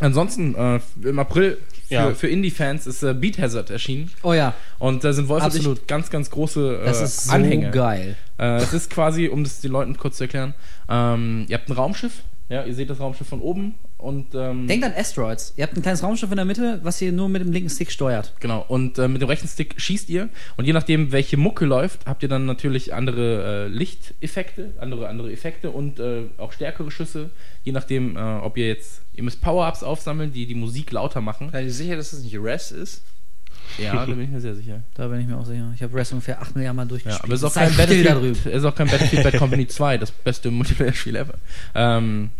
ansonsten, 0.00 0.54
äh, 0.54 0.80
im 1.02 1.18
April 1.18 1.58
für, 1.88 1.94
Ja. 1.94 2.14
für 2.14 2.28
Indie-Fans 2.28 2.86
ist 2.86 3.02
äh, 3.02 3.14
Beat 3.14 3.38
Hazard 3.38 3.70
erschienen 3.70 4.10
Oh 4.22 4.32
ja, 4.32 4.54
und 4.78 5.04
da 5.04 5.12
sind 5.12 5.28
Wolf 5.28 5.42
und 5.42 5.46
Absolut. 5.48 5.78
ich 5.80 5.86
ganz, 5.86 6.10
ganz 6.10 6.30
große 6.30 6.80
äh, 6.82 6.84
das 6.84 7.00
ist 7.02 7.24
so 7.24 7.32
Anhänger. 7.32 7.70
geil. 7.70 8.16
Äh, 8.38 8.56
es 8.56 8.72
ist 8.72 8.90
quasi, 8.90 9.28
um 9.28 9.44
das 9.44 9.60
den 9.60 9.70
Leuten 9.72 9.96
kurz 9.96 10.16
zu 10.16 10.24
erklären, 10.24 10.54
ähm, 10.88 11.46
ihr 11.48 11.56
habt 11.56 11.68
ein 11.68 11.72
Raumschiff, 11.72 12.22
ja, 12.48 12.64
ihr 12.64 12.74
seht 12.74 12.90
das 12.90 13.00
Raumschiff 13.00 13.26
von 13.28 13.40
oben 13.40 13.74
und 13.96 14.34
ähm, 14.34 14.66
Denkt 14.66 14.84
an 14.84 14.92
Asteroids. 14.94 15.54
Ihr 15.56 15.64
habt 15.64 15.74
ein 15.76 15.82
kleines 15.82 16.02
Raumschiff 16.02 16.30
in 16.30 16.36
der 16.36 16.44
Mitte, 16.44 16.78
was 16.82 17.00
ihr 17.00 17.10
nur 17.10 17.28
mit 17.30 17.40
dem 17.40 17.52
linken 17.52 17.70
Stick 17.70 17.90
steuert. 17.90 18.34
Genau, 18.40 18.64
und 18.68 18.98
äh, 18.98 19.08
mit 19.08 19.22
dem 19.22 19.28
rechten 19.28 19.48
Stick 19.48 19.80
schießt 19.80 20.10
ihr 20.10 20.28
und 20.56 20.66
je 20.66 20.72
nachdem, 20.74 21.10
welche 21.12 21.36
Mucke 21.38 21.64
läuft, 21.64 22.04
habt 22.06 22.22
ihr 22.22 22.28
dann 22.28 22.44
natürlich 22.44 22.92
andere 22.92 23.66
äh, 23.66 23.68
Lichteffekte, 23.68 24.72
andere, 24.78 25.08
andere 25.08 25.32
Effekte 25.32 25.70
und 25.70 26.00
äh, 26.00 26.24
auch 26.36 26.52
stärkere 26.52 26.90
Schüsse, 26.90 27.30
je 27.62 27.72
nachdem, 27.72 28.16
äh, 28.16 28.20
ob 28.20 28.56
ihr 28.58 28.66
jetzt, 28.68 29.00
ihr 29.14 29.22
müsst 29.22 29.40
Power-Ups 29.40 29.82
aufsammeln, 29.82 30.32
die 30.32 30.46
die 30.46 30.54
Musik 30.54 30.90
lauter 30.92 31.20
machen. 31.20 31.50
Seid 31.52 31.64
ihr 31.66 31.72
sicher, 31.72 31.96
dass 31.96 32.10
das 32.10 32.20
nicht 32.20 32.36
Res 32.38 32.70
ist? 32.72 33.02
Ja, 33.78 33.94
da 33.94 34.04
bin 34.04 34.20
ich 34.20 34.30
mir 34.30 34.40
sehr 34.40 34.54
sicher. 34.54 34.82
Da 34.94 35.08
bin 35.08 35.20
ich 35.20 35.26
mir 35.26 35.36
auch 35.38 35.46
sicher. 35.46 35.72
Ich 35.74 35.82
habe 35.82 35.94
Rest 35.96 36.12
ungefähr 36.12 36.40
8 36.40 36.54
Milliarden 36.54 36.76
Mal 36.76 36.82
Ja, 36.82 36.88
durchgespielt. 36.88 37.24
aber 37.24 37.32
es 37.34 37.40
ist 37.42 37.46
auch 37.46 37.54
kein 37.54 37.74
Battlefield, 37.76 38.46
ist 38.46 38.64
auch 38.64 38.74
kein 38.74 38.88
Battlefield 38.88 39.22
Bad 39.24 39.38
Company 39.38 39.66
2, 39.66 39.98
das 39.98 40.10
beste 40.10 40.50
Multiplayer-Spiel 40.50 41.16
ever. 41.16 41.34
Ähm, 41.74 42.30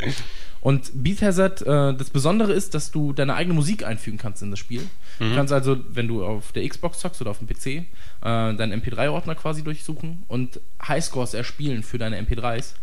und 0.61 0.91
Beat 1.03 1.23
Hazard, 1.23 1.63
äh, 1.63 1.95
das 1.95 2.11
Besondere 2.11 2.53
ist, 2.53 2.75
dass 2.75 2.91
du 2.91 3.13
deine 3.13 3.35
eigene 3.35 3.55
Musik 3.55 3.85
einfügen 3.87 4.19
kannst 4.19 4.43
in 4.43 4.51
das 4.51 4.59
Spiel. 4.59 4.83
Du 5.19 5.35
kannst 5.35 5.53
also, 5.53 5.77
wenn 5.91 6.09
du 6.09 6.25
auf 6.25 6.53
der 6.53 6.69
Xbox 6.69 6.99
zockst 7.01 7.21
oder 7.21 7.31
auf 7.31 7.39
dem 7.39 7.47
PC, 7.49 7.67
äh, 7.67 7.85
deinen 8.23 8.81
MP3-Ordner 8.83 9.35
quasi 9.35 9.63
durchsuchen 9.63 10.25
und 10.29 10.61
Highscores 10.87 11.35
erspielen 11.35 11.83
für 11.83 11.99
deine 11.99 12.19
MP3s. 12.21 12.75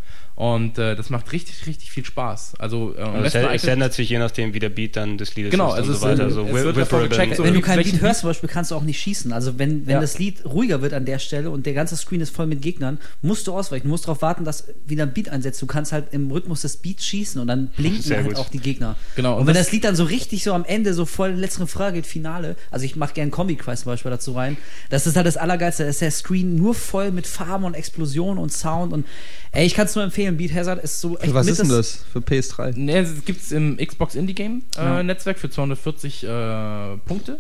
Und 0.41 0.79
äh, 0.79 0.95
das 0.95 1.11
macht 1.11 1.31
richtig, 1.33 1.67
richtig 1.67 1.91
viel 1.91 2.03
Spaß. 2.03 2.53
Also, 2.57 2.95
äh, 2.97 3.01
Also 3.01 3.37
es, 3.47 3.63
ändert 3.65 3.93
sich 3.93 4.09
je 4.09 4.17
nachdem, 4.17 4.55
wie 4.55 4.59
der 4.59 4.69
Beat 4.69 4.95
dann 4.95 5.19
des 5.19 5.35
Liedes 5.35 5.51
Genau, 5.51 5.67
ist 5.75 5.87
also 5.87 5.89
und 5.89 5.93
es, 5.93 5.99
so 6.01 6.07
weiter. 6.07 6.25
äh, 6.27 6.31
So 6.31 6.45
es 6.47 6.53
wird 6.63 6.75
Whipperable. 6.77 7.09
gecheckt, 7.09 7.35
so 7.35 7.43
wenn 7.43 7.53
du 7.53 7.59
in 7.59 7.63
kein 7.63 7.77
Beat 7.83 8.01
hörst 8.01 8.21
zum 8.21 8.29
Beispiel, 8.31 8.49
kannst 8.49 8.71
du 8.71 8.75
auch 8.75 8.81
nicht 8.81 8.99
schießen. 8.99 9.31
Also 9.33 9.59
wenn, 9.59 9.85
wenn 9.85 9.93
Ja. 9.93 10.01
das 10.01 10.17
Lied 10.17 10.43
ruhiger 10.43 10.81
wird 10.81 10.93
an 10.93 11.05
der 11.05 11.19
Stelle 11.19 11.51
und 11.51 11.67
der 11.67 11.73
ganze 11.75 11.95
Screen 11.95 12.21
ist 12.21 12.35
voll 12.35 12.47
mit 12.47 12.63
Gegnern, 12.63 12.97
musst 13.21 13.45
du 13.45 13.53
ausweichen. 13.53 13.83
Du 13.83 13.89
musst 13.89 14.05
darauf 14.05 14.23
warten, 14.23 14.43
dass 14.43 14.63
wieder 14.87 15.03
ein 15.03 15.13
Beat 15.13 15.29
einsetzt. 15.29 15.61
Du 15.61 15.67
kannst 15.67 15.91
halt 15.91 16.05
im 16.11 16.31
Rhythmus 16.31 16.61
des 16.61 16.77
Beats 16.77 17.05
schießen 17.05 17.39
und 17.39 17.45
dann 17.45 17.67
blinken 17.77 18.01
Sehr 18.01 18.17
halt 18.17 18.29
gut. 18.29 18.37
auch 18.37 18.49
die 18.49 18.57
Gegner. 18.57 18.95
Genau, 19.15 19.35
Und, 19.35 19.41
und 19.41 19.47
wenn 19.47 19.53
das- 19.53 19.67
das 19.67 19.73
Lied 19.73 19.83
dann 19.83 19.95
so 19.95 20.05
richtig 20.05 20.43
so 20.43 20.53
am 20.53 20.65
Ende 20.65 20.95
so 20.95 21.05
voll 21.05 21.33
letzte 21.33 21.67
Frage 21.67 21.97
geht, 21.97 22.07
Finale, 22.07 22.55
also 22.71 22.83
ich 22.83 22.95
mache 22.95 23.13
gern 23.13 23.29
Combi-Quest 23.29 23.83
zum 23.83 23.91
Beispiel 23.91 24.09
dazu 24.09 24.31
rein, 24.31 24.57
das 24.89 25.05
ist 25.05 25.15
halt 25.17 25.27
das 25.27 25.37
Allergeilste, 25.37 25.83
da 25.83 25.89
ist 25.89 26.01
der 26.01 26.09
Screen 26.09 26.55
nur 26.55 26.73
voll 26.73 27.11
mit 27.11 27.27
Farben 27.27 27.63
und 27.63 27.75
Explosionen 27.75 28.39
und 28.41 28.51
Sound 28.51 28.91
und 28.91 29.05
ey, 29.51 29.67
ich 29.67 29.75
kann 29.75 29.85
es 29.85 29.93
nur 29.93 30.03
empfehlen, 30.03 30.30
Beat 30.38 30.53
Hazard 30.53 30.84
ist 30.84 30.99
so 31.01 31.17
echt 31.17 31.27
Für 31.27 31.34
was 31.34 31.45
mit 31.45 31.53
ist 31.53 31.61
denn 31.61 31.69
das? 31.69 32.03
Für 32.11 32.19
PS3? 32.19 32.73
Nee, 32.75 32.99
es 32.99 33.25
gibt 33.25 33.41
es 33.41 33.51
im 33.51 33.77
Xbox 33.77 34.15
Indie 34.15 34.34
Game 34.36 34.63
äh, 34.77 34.82
Ja. 34.84 35.03
Netzwerk 35.03 35.39
für 35.39 35.49
240 35.49 36.23
äh, 36.23 36.97
Punkte. 37.05 37.39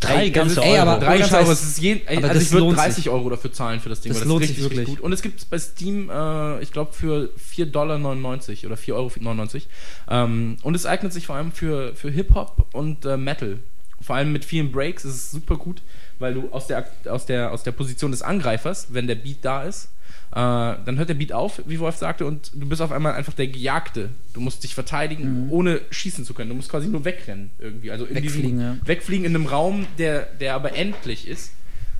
Drei 0.00 0.30
ganze 0.30 0.60
Ey, 0.62 0.72
Euro. 0.78 0.90
aber- 0.90 1.04
Drei 1.06 1.18
ganze. 1.18 1.36
Euro. 1.36 1.52
Es 1.52 1.62
ist 1.62 1.78
je, 1.78 2.00
ey, 2.06 2.16
Aber 2.16 2.24
also 2.28 2.34
das 2.34 2.42
ich 2.42 2.50
würde 2.52 2.64
lohnt 2.66 2.76
30 2.78 2.94
sich. 2.96 3.08
Euro 3.08 3.30
dafür 3.30 3.52
zahlen 3.52 3.78
für 3.78 3.88
das 3.88 4.00
Ding, 4.00 4.12
Das 4.12 4.22
weil 4.22 4.28
lohnt 4.28 4.42
ist 4.42 4.48
sich 4.48 4.56
richtig, 4.58 4.70
richtig 4.72 4.78
wirklich. 4.88 4.96
gut. 4.98 5.04
Und 5.04 5.12
es 5.12 5.22
gibt 5.22 5.38
es 5.38 5.44
bei 5.44 5.58
Steam, 5.60 6.10
äh, 6.10 6.60
ich 6.60 6.72
glaube, 6.72 6.92
für 6.92 7.30
4,99 7.38 7.66
Dollar 7.70 8.00
oder 8.00 8.74
4,99 8.76 8.92
Euro. 8.92 10.24
Ähm, 10.24 10.56
und 10.62 10.74
es 10.74 10.86
eignet 10.86 11.12
sich 11.12 11.26
vor 11.26 11.36
allem 11.36 11.52
für, 11.52 11.94
für 11.94 12.10
Hip-Hop 12.10 12.66
und 12.72 13.04
äh, 13.04 13.16
Metal. 13.16 13.58
Vor 14.00 14.16
allem 14.16 14.32
mit 14.32 14.44
vielen 14.44 14.72
Breaks 14.72 15.04
ist 15.04 15.14
es 15.14 15.30
super 15.30 15.54
gut, 15.56 15.82
weil 16.18 16.34
du 16.34 16.48
aus 16.50 16.66
der, 16.66 16.84
aus 17.08 17.24
der, 17.26 17.52
aus 17.52 17.62
der 17.62 17.70
Position 17.70 18.10
des 18.10 18.22
Angreifers, 18.22 18.88
wenn 18.90 19.06
der 19.06 19.14
Beat 19.14 19.36
da 19.42 19.62
ist, 19.62 19.90
dann 20.34 20.96
hört 20.96 21.08
der 21.10 21.14
Beat 21.14 21.32
auf, 21.32 21.60
wie 21.66 21.78
Wolf 21.78 21.96
sagte, 21.96 22.24
und 22.24 22.50
du 22.54 22.66
bist 22.66 22.80
auf 22.80 22.90
einmal 22.90 23.12
einfach 23.12 23.34
der 23.34 23.48
Gejagte. 23.48 24.08
Du 24.32 24.40
musst 24.40 24.64
dich 24.64 24.74
verteidigen, 24.74 25.48
ohne 25.50 25.80
schießen 25.90 26.24
zu 26.24 26.32
können. 26.32 26.48
Du 26.48 26.56
musst 26.56 26.70
quasi 26.70 26.88
nur 26.88 27.04
wegrennen 27.04 27.50
irgendwie. 27.58 27.90
Also 27.90 28.06
in 28.06 28.14
Wegfliegen, 28.14 28.42
diesem, 28.58 28.60
ja. 28.60 28.76
wegfliegen 28.84 29.26
in 29.26 29.34
einem 29.34 29.46
Raum, 29.46 29.86
der, 29.98 30.22
der 30.40 30.54
aber 30.54 30.74
endlich 30.74 31.28
ist. 31.28 31.52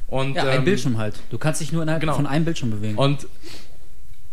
Und, 0.06 0.34
Ja, 0.34 0.44
ein 0.44 0.58
ähm, 0.58 0.64
Bildschirm 0.64 0.98
halt. 0.98 1.14
Du 1.30 1.38
kannst 1.38 1.60
dich 1.60 1.72
nur 1.72 1.82
innerhalb 1.82 2.00
genau. 2.00 2.14
von 2.14 2.26
einem 2.26 2.44
Bildschirm 2.44 2.70
bewegen. 2.70 2.96
Und 2.98 3.26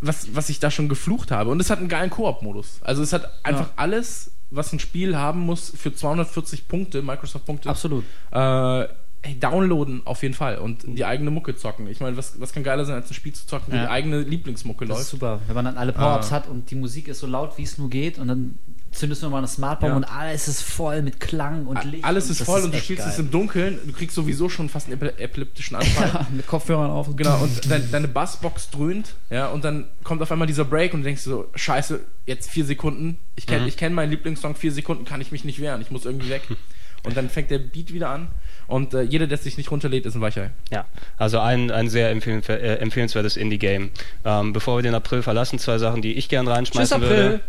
was, 0.02 0.34
was 0.34 0.50
ich 0.50 0.60
da 0.60 0.72
schon 0.72 0.88
geflucht 0.90 1.32
habe. 1.32 1.50
Und 1.50 1.60
es 1.60 1.70
hat 1.70 1.80
einen 1.80 1.90
geilen 1.90 2.10
Koop-Modus. 2.10 2.80
Also 2.82 3.04
es 3.04 3.12
hat 3.12 3.30
einfach 3.44 3.68
Ja. 3.68 3.74
alles, 3.76 4.32
was 4.50 4.72
ein 4.74 4.80
Spiel 4.80 5.18
haben 5.18 5.42
muss 5.42 5.74
für 5.76 5.94
240 5.94 6.68
Punkte, 6.68 7.02
Microsoft-Punkte. 7.02 7.70
Absolut. 7.70 8.04
Äh, 8.32 8.86
ey, 9.22 9.38
downloaden 9.40 10.02
auf 10.06 10.22
jeden 10.24 10.34
Fall 10.34 10.58
und 10.60 10.84
die 10.88 11.04
eigene 11.06 11.30
Mucke 11.30 11.56
zocken. 11.56 11.88
Ich 11.88 12.00
meine, 12.00 12.16
was, 12.16 12.40
was 12.40 12.54
kann 12.54 12.64
geiler 12.64 12.86
sein, 12.86 12.96
als 12.96 13.10
ein 13.12 13.14
Spiel 13.14 13.34
zu 13.34 13.46
zocken, 13.48 13.74
wo 13.74 13.76
Ja. 13.76 13.84
die 13.84 13.90
eigene 13.90 14.22
Lieblingsmucke 14.22 14.86
Das 14.86 14.98
ist 15.00 15.12
läuft? 15.12 15.12
super, 15.12 15.42
wenn 15.48 15.56
man 15.56 15.66
dann 15.66 15.78
alle 15.78 15.92
Power-Ups 15.92 16.32
Ah. 16.32 16.36
hat 16.36 16.48
und 16.48 16.72
die 16.72 16.76
Musik 16.76 17.08
ist 17.10 17.20
so 17.20 17.28
laut, 17.28 17.58
wie 17.58 17.64
es 17.64 17.78
nur 17.78 17.90
geht 17.90 18.18
und 18.18 18.30
dann 18.30 18.58
zündest 18.92 19.22
du 19.22 19.28
nochmal 19.28 19.40
eine 19.40 19.48
Smartbomb 19.48 19.92
Ja. 19.92 19.98
und 19.98 20.04
alles 20.06 20.48
ist 20.48 20.64
voll 20.64 21.02
mit 21.04 21.20
Klang 21.20 21.68
und 21.68 21.84
Licht. 21.84 22.04
Alles 22.06 22.26
und 22.26 22.32
ist 22.32 22.40
das 22.40 22.46
voll 22.48 22.62
und 22.64 22.74
du 22.74 22.80
spielst 22.80 23.04
geil. 23.04 23.12
es 23.14 23.20
im 23.20 23.30
Dunkeln, 23.30 23.78
du 23.86 23.92
kriegst 23.92 24.16
sowieso 24.16 24.48
schon 24.50 24.68
fast 24.70 24.88
einen 24.88 25.00
epile- 25.00 25.18
epileptischen 25.20 25.76
Anfall. 25.80 26.08
Ja, 26.08 26.28
mit 26.32 26.48
Kopfhörern 26.48 26.90
auf. 26.90 27.14
Genau, 27.16 27.44
und 27.44 27.70
dein, 27.70 27.92
deine 27.92 28.08
Bassbox 28.08 28.70
dröhnt, 28.72 29.16
ja, 29.30 29.48
und 29.50 29.64
dann 29.66 29.86
kommt 30.04 30.22
auf 30.22 30.32
einmal 30.32 30.48
dieser 30.48 30.66
Break 30.66 30.94
und 30.94 31.02
du 31.02 31.04
denkst 31.04 31.22
so, 31.24 31.50
scheiße, 31.56 32.00
jetzt 32.26 32.50
vier 32.50 32.64
Sekunden, 32.66 33.20
ich 33.36 33.46
kenne 33.46 33.68
ich 33.68 33.76
kenn 33.78 33.94
meinen 33.94 34.10
Lieblingssong, 34.12 34.56
vier 34.56 34.72
Sekunden 34.72 35.04
kann 35.06 35.20
ich 35.22 35.32
mich 35.32 35.44
nicht 35.44 35.60
wehren, 35.60 35.82
ich 35.82 35.92
muss 35.92 36.06
irgendwie 36.06 36.30
weg. 36.30 36.44
Und 37.06 37.16
dann 37.16 37.30
fängt 37.30 37.50
der 37.50 37.60
Beat 37.60 37.94
wieder 37.94 38.10
an 38.10 38.28
und 38.70 38.94
äh, 38.94 39.02
jeder, 39.02 39.28
der 39.28 39.38
sich 39.38 39.58
nicht 39.58 39.72
runterlädt, 39.72 40.06
ist 40.06 40.16
ein 40.16 40.22
Weichei. 40.22 40.52
Ja, 40.72 40.86
also 41.18 41.40
ein, 41.40 41.72
ein 41.72 41.90
sehr 41.90 42.12
empfehlen, 42.12 42.44
äh, 42.48 42.76
empfehlenswertes 42.76 43.36
Indie-Game. 43.36 43.90
Ähm, 44.24 44.54
bevor 44.54 44.78
wir 44.78 44.84
den 44.84 44.96
April 44.96 45.24
verlassen, 45.24 45.60
zwei 45.60 45.78
Sachen, 45.80 46.02
die 46.02 46.14
ich 46.14 46.30
gern 46.30 46.48
reinschmeißen 46.48 47.00
Tschüss, 47.00 47.10
würde. 47.10 47.26
April. 47.26 47.42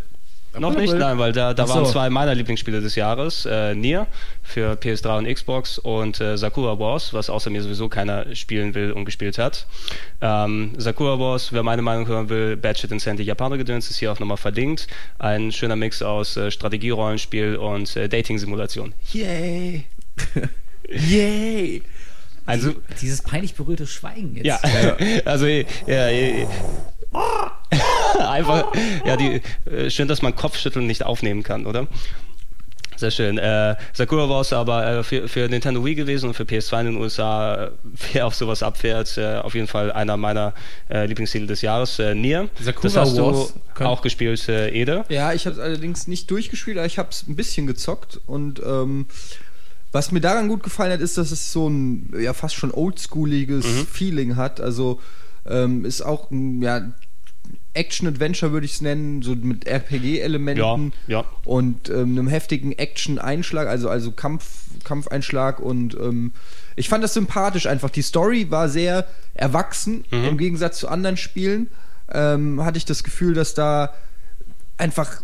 Noch 0.59 0.75
nicht? 0.75 0.93
Nein, 0.93 1.17
weil 1.17 1.31
da, 1.31 1.53
da 1.53 1.65
so. 1.65 1.75
waren 1.75 1.85
zwei 1.85 2.09
meiner 2.09 2.35
Lieblingsspiele 2.35 2.81
des 2.81 2.95
Jahres. 2.95 3.45
Äh, 3.45 3.73
Nier 3.73 4.07
für 4.43 4.73
PS3 4.73 5.19
und 5.19 5.33
Xbox 5.33 5.77
und 5.77 6.19
äh, 6.19 6.37
Sakura 6.37 6.77
Wars, 6.77 7.13
was 7.13 7.29
außer 7.29 7.49
mir 7.49 7.61
sowieso 7.61 7.87
keiner 7.87 8.35
spielen 8.35 8.73
will 8.73 8.91
und 8.91 9.05
gespielt 9.05 9.37
hat. 9.37 9.65
Ähm, 10.19 10.73
Sakura 10.77 11.19
Wars, 11.19 11.53
wer 11.53 11.63
meine 11.63 11.81
Meinung 11.81 12.07
hören 12.07 12.29
will, 12.29 12.57
Bad 12.57 12.79
Shit 12.79 12.91
Insanity 12.91 13.23
Japaner-Gedöns 13.23 13.89
ist 13.89 13.99
hier 13.99 14.11
auch 14.11 14.19
nochmal 14.19 14.37
verlinkt. 14.37 14.87
Ein 15.19 15.51
schöner 15.53 15.77
Mix 15.77 16.01
aus 16.01 16.35
äh, 16.35 16.51
Strategierollenspiel 16.51 17.55
und 17.55 17.95
äh, 17.95 18.09
Dating-Simulation. 18.09 18.93
Yay! 19.13 19.85
Yay! 20.89 21.83
Also, 22.45 22.73
Dieses 23.01 23.21
peinlich 23.21 23.53
berührte 23.53 23.87
Schweigen 23.87 24.35
jetzt. 24.35 24.45
ja, 24.45 24.59
also 25.25 25.45
ja, 25.45 26.09
ja, 26.09 26.47
einfach, 28.19 28.73
ja, 29.05 29.15
die, 29.15 29.41
äh, 29.69 29.89
schön, 29.89 30.07
dass 30.07 30.21
man 30.21 30.35
Kopfschütteln 30.35 30.87
nicht 30.87 31.03
aufnehmen 31.03 31.43
kann, 31.43 31.65
oder? 31.65 31.87
Sehr 33.01 33.09
schön. 33.09 33.39
Äh, 33.39 33.75
Sakura 33.93 34.29
Wars 34.29 34.53
aber 34.53 34.85
äh, 34.85 35.03
für, 35.03 35.27
für 35.27 35.49
Nintendo 35.49 35.83
Wii 35.83 35.95
gewesen 35.95 36.27
und 36.27 36.33
für 36.35 36.43
PS2 36.43 36.81
in 36.81 36.85
den 36.85 36.95
USA, 36.97 37.65
äh, 37.65 37.71
wer 38.13 38.27
auf 38.27 38.35
sowas 38.35 38.61
abfährt, 38.61 39.17
äh, 39.17 39.37
auf 39.37 39.55
jeden 39.55 39.65
Fall 39.65 39.91
einer 39.91 40.17
meiner 40.17 40.53
äh, 40.87 41.07
Lieblingstitel 41.07 41.47
des 41.47 41.63
Jahres, 41.63 41.97
äh, 41.97 42.13
Nier. 42.13 42.47
Sakura 42.59 42.83
das 42.83 42.97
hast 42.97 43.17
Wars 43.17 43.53
du 43.75 43.83
auch 43.85 44.03
gespielt, 44.03 44.47
äh, 44.49 44.69
Ede. 44.69 45.03
Ja, 45.09 45.33
ich 45.33 45.47
habe 45.47 45.55
es 45.55 45.59
allerdings 45.59 46.05
nicht 46.07 46.29
durchgespielt, 46.29 46.77
aber 46.77 46.85
ich 46.85 46.99
habe 46.99 47.09
es 47.09 47.27
ein 47.27 47.35
bisschen 47.35 47.65
gezockt 47.65 48.19
und 48.27 48.61
ähm, 48.63 49.07
was 49.91 50.11
mir 50.11 50.21
daran 50.21 50.47
gut 50.47 50.63
gefallen 50.63 50.93
hat, 50.93 51.01
ist, 51.01 51.17
dass 51.17 51.31
es 51.31 51.51
so 51.51 51.67
ein 51.67 52.13
ja 52.19 52.33
fast 52.33 52.55
schon 52.55 52.71
oldschooliges 52.71 53.65
Feeling 53.91 54.35
hat. 54.35 54.61
Also 54.61 54.99
ähm, 55.45 55.85
ist 55.85 56.01
auch 56.01 56.31
ein 56.31 56.61
ja, 56.61 56.91
Action-Adventure 57.73 58.51
würde 58.51 58.65
ich 58.65 58.73
es 58.73 58.81
nennen, 58.81 59.21
so 59.21 59.35
mit 59.35 59.65
RPG-Elementen 59.65 60.93
Ja, 61.07 61.19
ja. 61.19 61.25
und 61.45 61.89
ähm, 61.89 62.17
einem 62.17 62.27
heftigen 62.27 62.73
Action-Einschlag, 62.73 63.67
also 63.67 63.89
also 63.89 64.11
Kampf, 64.11 64.45
Kampfeinschlag 64.83 65.59
und 65.59 65.95
ähm, 65.95 66.33
ich 66.75 66.89
fand 66.89 67.03
das 67.03 67.13
sympathisch 67.13 67.67
einfach. 67.67 67.89
Die 67.89 68.01
Story 68.01 68.49
war 68.49 68.69
sehr 68.69 69.07
erwachsen 69.33 70.05
im 70.11 70.37
Gegensatz 70.37 70.77
zu 70.79 70.87
anderen 70.87 71.17
Spielen. 71.17 71.69
Ähm, 72.11 72.63
hatte 72.63 72.77
ich 72.77 72.85
das 72.85 73.03
Gefühl, 73.03 73.33
dass 73.33 73.53
da 73.53 73.93
einfach 74.77 75.21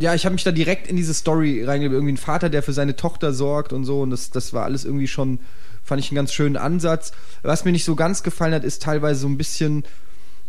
ja, 0.00 0.14
ich 0.14 0.24
habe 0.24 0.34
mich 0.34 0.44
da 0.44 0.52
direkt 0.52 0.88
in 0.88 0.96
diese 0.96 1.14
Story 1.14 1.64
reingegeben. 1.64 1.96
Irgendwie 1.96 2.14
ein 2.14 2.18
Vater, 2.18 2.48
der 2.50 2.62
für 2.62 2.72
seine 2.72 2.96
Tochter 2.96 3.32
sorgt 3.32 3.72
und 3.72 3.84
so. 3.84 4.02
Und 4.02 4.10
das, 4.10 4.30
das 4.30 4.52
war 4.52 4.64
alles 4.64 4.84
irgendwie 4.84 5.08
schon, 5.08 5.40
fand 5.82 6.00
ich 6.00 6.10
einen 6.10 6.16
ganz 6.16 6.32
schönen 6.32 6.56
Ansatz. 6.56 7.12
Was 7.42 7.64
mir 7.64 7.72
nicht 7.72 7.84
so 7.84 7.96
ganz 7.96 8.22
gefallen 8.22 8.54
hat, 8.54 8.64
ist 8.64 8.82
teilweise 8.82 9.20
so 9.20 9.28
ein 9.28 9.38
bisschen, 9.38 9.84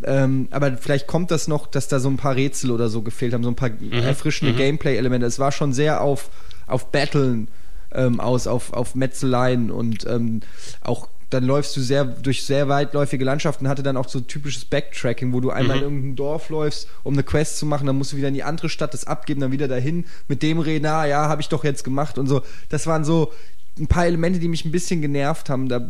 ähm, 0.03 0.48
aber 0.52 0.78
vielleicht 0.78 1.07
kommt 1.07 1.32
das 1.32 1.48
noch, 1.48 1.68
dass 1.68 1.88
da 1.88 1.99
so 1.99 2.10
ein 2.10 2.18
paar 2.18 2.36
Rätsel 2.36 2.72
oder 2.72 2.90
so 2.90 3.02
gefehlt 3.02 3.34
haben, 3.34 3.44
so 3.44 3.49
ein 3.49 3.56
paar 3.56 3.72
erfrischende 3.91 4.53
Gameplay-Elemente. 4.53 5.26
Es 5.26 5.40
war 5.40 5.52
schon 5.52 5.74
sehr 5.74 6.02
auf, 6.02 6.30
auf 6.68 6.91
Battlen 6.91 7.48
ähm, 7.91 8.20
aus, 8.20 8.48
auf, 8.48 8.74
auf 8.74 8.95
Metzeleien 8.95 9.72
und 9.72 10.06
ähm, 10.06 10.41
auch 10.82 11.07
dann 11.30 11.44
läufst 11.44 11.76
du 11.78 11.82
sehr 11.82 12.06
durch 12.06 12.44
sehr 12.44 12.70
weitläufige 12.70 13.24
Landschaften, 13.24 13.68
hatte 13.68 13.84
dann 13.84 13.98
auch 13.98 14.08
so 14.08 14.20
typisches 14.20 14.66
Backtracking, 14.66 15.32
wo 15.34 15.40
du 15.40 15.52
einmal 15.52 15.78
in 15.78 15.84
irgendein 15.84 16.16
Dorf 16.16 16.50
läufst, 16.50 16.88
um 17.04 17.14
eine 17.14 17.24
Quest 17.24 17.58
zu 17.58 17.66
machen, 17.66 17.88
dann 17.88 17.98
musst 17.98 18.14
du 18.14 18.18
wieder 18.18 18.30
in 18.30 18.34
die 18.34 18.44
andere 18.44 18.70
Stadt 18.70 18.94
das 18.94 19.06
abgeben, 19.06 19.42
dann 19.42 19.52
wieder 19.52 19.68
dahin, 19.68 20.06
mit 20.28 20.42
dem 20.42 20.60
reden, 20.60 20.86
ah 20.88 21.06
ja, 21.06 21.30
habe 21.30 21.42
ich 21.42 21.50
doch 21.50 21.64
jetzt 21.64 21.84
gemacht 21.84 22.18
und 22.18 22.28
so. 22.28 22.42
Das 22.70 22.88
waren 22.88 23.04
so 23.04 23.32
ein 23.80 23.88
paar 23.88 24.06
Elemente, 24.06 24.40
die 24.40 24.48
mich 24.48 24.66
ein 24.66 24.72
bisschen 24.72 25.02
genervt 25.02 25.50
haben. 25.50 25.70
Da, 25.70 25.88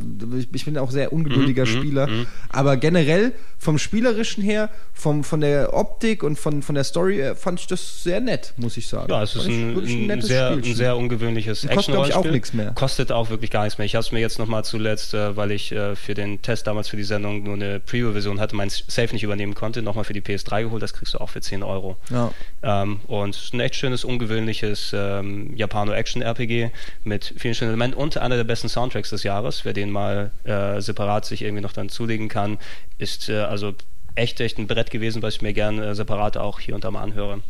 ich, 0.54 0.66
bin 0.66 0.78
auch 0.78 0.92
sehr 0.92 1.12
ungeduldiger 1.12 1.66
Spieler. 1.66 2.08
Aber 2.50 2.78
generell 2.78 3.34
vom 3.58 3.78
Spielerischen 3.78 4.42
her, 4.42 4.70
vom, 4.94 5.24
von 5.24 5.42
der 5.42 5.74
Optik 5.74 6.24
und 6.24 6.40
von, 6.40 6.62
von 6.62 6.76
der 6.76 6.84
Story 6.84 7.22
äh, 7.22 7.36
fand 7.36 7.60
ich 7.60 7.68
das 7.68 8.04
sehr 8.04 8.22
nett, 8.22 8.54
muss 8.58 8.78
ich 8.78 8.88
sagen. 8.88 9.12
Ja, 9.12 9.22
es 9.24 9.36
ist 9.36 9.48
ein, 9.48 9.76
wirklich 9.76 10.10
ein, 10.10 10.22
sehr, 10.22 10.52
ein 10.52 10.64
sehr 10.64 10.96
ungewöhnliches 10.96 11.64
Und 11.64 11.72
kostet, 11.72 12.08
ich, 12.08 12.14
auch 12.14 12.26
nichts 12.26 12.54
mehr. 12.54 12.72
Kostet 12.72 13.12
auch 13.12 13.30
wirklich 13.30 13.52
gar 13.52 13.64
nichts 13.64 13.78
mehr. 13.78 13.86
Ich 13.86 13.96
habe 13.96 14.04
es 14.04 14.12
mir 14.12 14.20
jetzt 14.20 14.40
nochmal 14.40 14.64
zuletzt, 14.64 15.14
äh, 15.14 15.36
weil 15.36 15.52
ich 15.52 15.72
äh, 15.72 15.96
für 15.96 16.14
den 16.14 16.42
Test 16.42 16.68
damals 16.68 16.88
für 16.88 16.98
die 16.98 17.04
Sendung 17.04 17.44
nur 17.44 17.56
eine 17.56 17.80
Preview-Version 17.82 18.40
hatte, 18.40 18.56
mein 18.56 18.70
Safe 18.70 19.12
nicht 19.12 19.24
übernehmen 19.24 19.56
konnte, 19.56 19.82
nochmal 19.82 20.06
für 20.06 20.14
die 20.14 20.22
PS3 20.22 20.64
geholt. 20.64 20.82
Das 20.82 20.94
kriegst 20.94 21.14
du 21.14 21.20
auch 21.20 21.30
für 21.30 21.42
10 21.42 21.64
Euro. 21.64 21.98
Ja. 22.10 22.32
Ähm, 22.62 23.00
und 23.08 23.52
ein 23.54 23.60
echt 23.60 23.76
schönes, 23.76 24.04
ungewöhnliches 24.04 24.92
ähm, 24.94 25.56
Japano-Action-RPG 25.56 26.72
mit 27.04 27.34
vielen 27.38 27.56
schönen 27.56 27.72
Elementen 27.72 27.98
und 27.98 28.18
einer 28.18 28.36
der 28.36 28.44
besten 28.44 28.68
Soundtracks 28.68 29.10
des 29.12 29.24
Jahres. 29.24 29.64
Wer 29.64 29.74
den 29.74 29.92
mal 29.92 30.32
äh, 30.44 30.82
separat 30.82 31.26
sich 31.26 31.42
irgendwie 31.42 31.62
noch 31.62 31.74
dann 31.74 31.90
zulegen 31.90 32.28
kann, 32.28 32.58
ist 32.98 33.30
äh, 33.30 33.38
also 33.38 33.74
echt, 34.16 34.40
echt 34.42 34.58
ein 34.58 34.68
Brett 34.68 34.92
gewesen, 34.92 35.22
was 35.22 35.36
ich 35.36 35.42
mir 35.42 35.54
gerne 35.54 35.88
äh, 35.88 35.96
separat 35.96 36.38
auch 36.38 36.60
hier 36.60 36.76
und 36.76 36.84
da 36.84 36.92
mal 36.92 37.02
anhöre. 37.02 37.42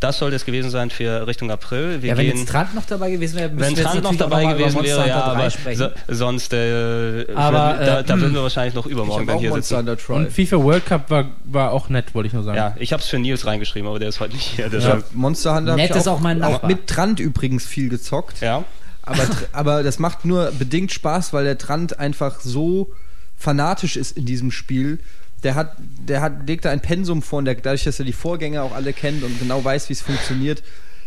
Das 0.00 0.18
sollte 0.18 0.36
es 0.36 0.44
gewesen 0.44 0.70
sein 0.70 0.90
für 0.90 1.26
Richtung 1.26 1.50
April. 1.50 2.02
Wir 2.02 2.10
Ja, 2.10 2.16
wenn 2.16 2.26
gehen, 2.26 2.36
jetzt 2.38 2.48
Trant 2.50 2.72
noch 2.74 2.84
dabei 2.86 3.10
gewesen 3.10 3.36
wäre, 3.36 3.48
müssten 3.48 3.60
wenn 3.60 3.76
wir 3.76 3.82
jetzt 3.82 3.90
Trant 3.92 4.04
noch 4.04 4.12
natürlich 4.12 4.22
auch 4.22 4.30
dabei 4.30 4.44
mal 4.44 4.50
über 4.54 4.58
gewesen 4.60 4.74
Monster 4.76 4.96
wäre, 4.96 5.08
ja, 5.08 5.14
Hunter 5.16 5.34
3 5.34 5.40
aber 5.40 5.50
sprechen. 5.50 5.78
so, 6.06 6.14
sonst 6.14 6.52
äh, 6.52 7.26
Aber, 7.34 7.58
würden- 7.78 7.86
da, 7.86 7.98
äh, 8.00 8.04
da 8.04 8.20
würden 8.20 8.34
wir 8.34 8.42
wahrscheinlich 8.42 8.74
noch 8.74 8.86
übermorgen 8.86 9.26
dann 9.26 9.36
auch 9.36 9.40
hier 9.40 9.50
Monster 9.50 9.82
sitzen. 9.84 10.12
Und 10.12 10.30
FIFA 10.32 10.56
World 10.58 10.86
Cup 10.86 11.10
war, 11.10 11.24
war 11.44 11.72
auch 11.72 11.88
nett, 11.88 12.14
wollte 12.14 12.28
ich 12.28 12.32
nur 12.32 12.44
sagen. 12.44 12.56
Ja, 12.56 12.76
ich 12.78 12.92
habe 12.92 13.02
es 13.02 13.08
für 13.08 13.18
Nils 13.18 13.44
reingeschrieben, 13.44 13.88
aber 13.88 13.98
der 13.98 14.08
ist 14.10 14.20
heute 14.20 14.34
nicht 14.34 14.44
hier. 14.44 14.68
Ja, 14.68 14.98
Monster 15.14 15.56
Hunter 15.56 15.74
Nett 15.74 15.90
ich 15.90 15.96
ist 15.96 16.06
auch 16.06 16.20
mein 16.20 16.44
auch 16.44 16.52
Nachbar. 16.52 16.70
mit 16.70 16.86
Trant 16.86 17.18
übrigens 17.18 17.66
viel 17.66 17.88
gezockt. 17.88 18.40
ja. 18.40 18.62
Aber, 19.02 19.22
aber 19.52 19.82
das 19.82 19.98
macht 19.98 20.26
nur 20.26 20.52
bedingt 20.58 20.92
Spaß, 20.92 21.32
weil 21.32 21.42
der 21.44 21.56
Trant 21.56 21.98
einfach 21.98 22.40
so 22.40 22.92
fanatisch 23.36 23.96
ist 23.96 24.16
in 24.18 24.26
diesem 24.26 24.50
Spiel. 24.50 24.98
Der 25.42 25.54
hat, 25.54 25.76
der 25.78 26.20
hat, 26.20 26.48
legt 26.48 26.64
da 26.64 26.70
ein 26.70 26.80
Pensum 26.80 27.22
vor 27.22 27.38
und 27.38 27.44
der, 27.44 27.54
dadurch, 27.54 27.84
dass 27.84 27.98
er 27.98 28.04
die 28.04 28.12
Vorgänger 28.12 28.62
auch 28.62 28.74
alle 28.74 28.92
kennt 28.92 29.22
und 29.22 29.38
genau 29.38 29.64
weiß, 29.64 29.88
wie 29.88 29.92
es 29.92 30.02
funktioniert, 30.02 30.62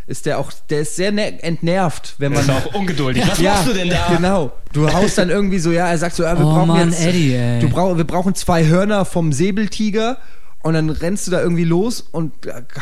ist 0.08 0.26
der 0.26 0.40
auch, 0.40 0.52
der 0.70 0.82
ist 0.82 0.96
sehr 0.96 1.12
ne 1.12 1.42
entnervt, 1.44 2.16
wenn 2.18 2.34
man. 2.34 2.42
ist 2.42 2.50
auch 2.50 2.74
ungeduldig. 2.74 3.24
Was 3.28 3.40
ja, 3.40 3.54
machst 3.54 3.68
du 3.68 3.74
denn 3.74 3.90
da? 3.90 4.08
Genau. 4.16 4.52
Du 4.74 4.92
haust 4.92 5.18
dann 5.18 5.30
irgendwie 5.30 5.60
so, 5.60 5.72
ja, 5.72 5.88
er 5.90 5.98
sagt 5.98 6.16
so, 6.16 6.24
ja, 6.24 6.38
wir 6.38 6.46
Oh 6.46 6.54
brauchen 6.54 6.68
Mann, 6.70 6.90
jetzt. 6.90 7.06
Eddie, 7.06 7.34
ey. 7.34 7.60
Du 7.60 7.70
brauch, 7.70 7.98
wir 7.98 8.04
brauchen 8.04 8.36
zwei 8.36 8.66
Hörner 8.66 9.06
vom 9.06 9.32
Säbeltiger. 9.34 10.18
Und 10.64 10.76
dann 10.76 10.90
rennst 10.92 11.26
du 11.26 11.32
da 11.32 11.42
irgendwie 11.42 11.64
los 11.64 12.02
und 12.12 12.34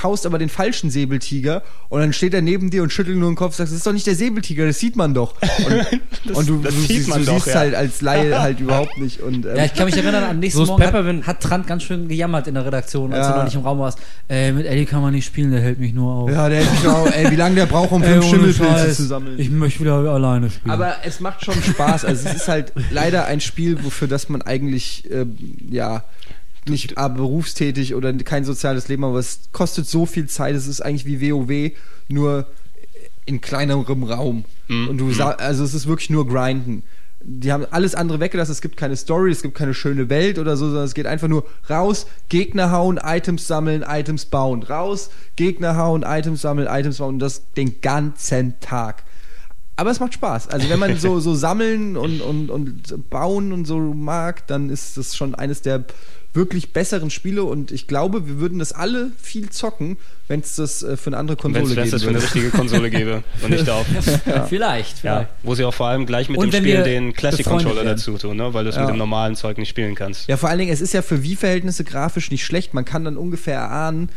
haust 0.04 0.26
aber 0.26 0.38
den 0.38 0.50
falschen 0.50 0.90
Säbeltiger 0.90 1.64
und 1.88 2.02
dann 2.02 2.12
steht 2.12 2.34
er 2.34 2.42
neben 2.42 2.70
dir 2.70 2.84
und 2.84 2.92
schüttelt 2.92 3.16
nur 3.18 3.30
den 3.32 3.36
Kopf 3.38 3.52
und 3.54 3.56
sagt, 3.58 3.70
das 3.70 3.78
ist 3.78 3.88
doch 3.88 3.94
nicht 3.94 4.06
der 4.06 4.16
Säbeltiger, 4.16 4.66
das 4.66 4.80
sieht 4.80 4.96
man 4.98 5.14
doch. 5.14 5.36
Und, 5.66 6.02
Das- 6.26 6.38
und 6.38 6.50
du, 6.50 6.58
das 6.62 6.74
du, 6.74 6.80
sieht 6.82 6.88
siehst- 6.90 7.10
man 7.10 7.20
du 7.20 7.26
doch, 7.26 7.34
siehst 7.36 7.48
ja. 7.48 7.56
halt 7.56 7.76
als 7.76 8.02
Laie 8.02 8.40
halt 8.42 8.60
überhaupt 8.60 8.98
nicht. 8.98 9.22
Und, 9.22 9.46
ähm, 9.46 9.56
Ja, 9.56 9.64
ich 9.66 9.74
kann 9.74 9.86
mich 9.86 9.96
erinnern, 9.96 10.24
am 10.26 10.40
nächsten 10.40 10.64
Morgen 10.66 10.84
hat, 10.84 11.28
hat 11.28 11.40
Trant 11.42 11.68
ganz 11.68 11.84
schön 11.84 12.08
gejammert 12.10 12.48
in 12.48 12.56
der 12.56 12.66
Redaktion, 12.66 13.14
als 13.14 13.26
Ja. 13.28 13.32
du 13.32 13.38
noch 13.38 13.46
nicht 13.46 13.56
im 13.56 13.62
Raum 13.62 13.80
warst. 13.80 14.00
Ey, 14.28 14.52
mit 14.52 14.66
Eddie 14.66 14.86
kann 14.86 15.02
man 15.02 15.14
nicht 15.14 15.26
spielen, 15.26 15.52
der 15.52 15.62
hält 15.62 15.80
mich 15.80 15.94
nur 15.94 16.14
auf. 16.14 16.30
ja, 16.30 16.50
der 16.50 16.60
hätte 16.64 16.72
mich 16.72 16.88
auch, 16.88 17.08
ey, 17.08 17.32
wie 17.32 17.36
lange 17.38 17.56
der 17.56 17.66
braucht, 17.66 17.92
um 17.94 18.04
fünf 18.04 18.26
Schimmelpilze 18.26 18.94
zu 18.94 19.04
sammeln. 19.06 19.40
Ich 19.40 19.50
möchte 19.50 19.80
wieder 19.80 19.94
alleine 19.96 20.50
spielen. 20.50 20.72
Aber 20.72 20.96
es 21.06 21.20
macht 21.22 21.46
schon 21.46 21.56
Spaß. 21.62 22.04
Also 22.06 22.28
es 22.28 22.36
ist 22.36 22.48
halt 22.50 22.74
leider 22.92 23.26
ein 23.26 23.40
Spiel, 23.40 23.82
wofür 23.84 24.08
das 24.10 24.28
man 24.30 24.42
eigentlich 24.42 25.10
ähm, 25.12 25.38
ja 25.70 26.04
nicht 26.70 26.98
ah, 26.98 27.08
berufstätig 27.08 27.96
oder 27.96 28.14
kein 28.14 28.46
soziales 28.46 28.88
Leben, 28.88 29.04
aber 29.04 29.20
es 29.20 29.50
kostet 29.52 29.88
so 29.88 30.06
viel 30.06 30.28
Zeit. 30.28 30.56
Es 30.56 30.68
ist 30.68 30.82
eigentlich 30.82 31.06
wie 31.06 31.32
WoW, 31.32 31.72
nur 32.08 32.48
in 33.26 33.42
kleinerem 33.42 34.04
Raum. 34.04 34.46
Und 34.90 34.98
du 34.98 35.12
sa- 35.12 35.32
also 35.32 35.64
es 35.64 35.74
ist 35.74 35.88
wirklich 35.88 36.10
nur 36.10 36.28
grinden. 36.28 36.84
Die 37.22 37.52
haben 37.52 37.66
alles 37.72 37.96
andere 37.96 38.20
weggelassen. 38.22 38.52
Es 38.54 38.62
gibt 38.62 38.78
keine 38.78 38.96
Story, 38.96 39.32
es 39.32 39.42
gibt 39.42 39.54
keine 39.56 39.74
schöne 39.74 40.10
Welt 40.10 40.40
oder 40.40 40.56
so, 40.56 40.68
sondern 40.68 40.86
es 40.86 40.94
geht 40.94 41.06
einfach 41.06 41.28
nur 41.28 41.44
raus, 41.70 42.08
Gegner 42.30 42.72
hauen, 42.72 42.98
Items 43.04 43.46
sammeln, 43.46 43.84
Items 43.88 44.26
bauen. 44.26 44.64
Raus, 44.64 45.10
Gegner 45.36 45.76
hauen, 45.76 46.04
Items 46.08 46.42
sammeln, 46.42 46.68
Items 46.70 46.98
bauen. 47.00 47.16
Und 47.16 47.20
das 47.20 47.44
den 47.58 47.82
ganzen 47.82 48.60
Tag. 48.62 49.04
Aber 49.80 49.92
es 49.92 50.00
macht 50.02 50.14
Spaß. 50.14 50.50
Also 50.50 50.70
wenn 50.70 50.78
man 50.80 50.98
so, 50.98 51.20
so 51.22 51.34
sammeln 51.36 51.96
und, 51.96 52.20
und, 52.22 52.50
und 52.50 53.10
bauen 53.10 53.54
und 53.54 53.66
so 53.66 53.78
mag, 53.80 54.46
dann 54.48 54.70
ist 54.70 54.98
das 54.98 55.16
schon 55.16 55.36
eines 55.36 55.62
der 55.62 55.86
wirklich 56.34 56.74
besseren 56.74 57.10
Spiele 57.10 57.44
und 57.44 57.72
ich 57.72 57.88
glaube, 57.88 58.28
wir 58.28 58.40
würden 58.40 58.60
das 58.60 58.72
alle 58.72 59.12
viel 59.20 59.50
zocken, 59.50 59.98
wenn 60.28 60.42
es 60.42 60.58
das 60.58 60.84
äh, 60.84 60.96
für 60.96 61.08
eine 61.08 61.18
andere 61.18 61.38
Wenn 61.44 61.54
Konsole 61.54 61.70
es 61.70 61.76
geben 61.76 61.92
das 61.92 62.04
für 62.04 62.10
eine 62.10 62.22
richtige 62.22 62.50
Konsole 62.52 62.90
gäbe 62.92 63.24
und 63.42 63.50
nicht 63.50 63.68
auf. 63.70 63.86
vielleicht, 64.50 65.04
Ja, 65.04 65.16
vielleicht. 65.16 65.30
wo 65.44 65.56
sie 65.56 65.64
auch 65.64 65.74
vor 65.74 65.88
allem 65.88 66.06
gleich 66.06 66.30
mit 66.30 66.38
Und 66.38 66.54
dem 66.54 66.64
wenn 66.66 66.70
Spiel 66.72 66.84
den 66.84 67.14
Classic 67.14 67.40
befreundet 67.40 67.66
Controller 67.68 67.86
werden. 67.86 67.98
dazu 67.98 68.18
tun, 68.18 68.38
ne? 68.38 68.54
weil 68.54 68.64
du 68.66 68.70
es 68.70 68.76
Ja. 68.76 68.82
mit 68.82 68.92
dem 68.92 68.98
normalen 68.98 69.36
Zeug 69.36 69.58
nicht 69.58 69.70
spielen 69.70 69.96
kannst. 69.96 70.28
Ja, 70.28 70.38
vor 70.38 70.50
allen 70.50 70.60
Dingen, 70.60 70.72
es 70.72 70.82
ist 70.82 70.94
ja 70.94 71.02
für 71.02 71.24
Wii-Verhältnisse 71.24 71.84
grafisch 71.84 72.30
nicht 72.30 72.44
schlecht. 72.46 72.74
Man 72.76 72.86
kann 72.86 73.06
dann 73.06 73.18
ungefähr 73.18 73.56
erahnen, 73.56 74.10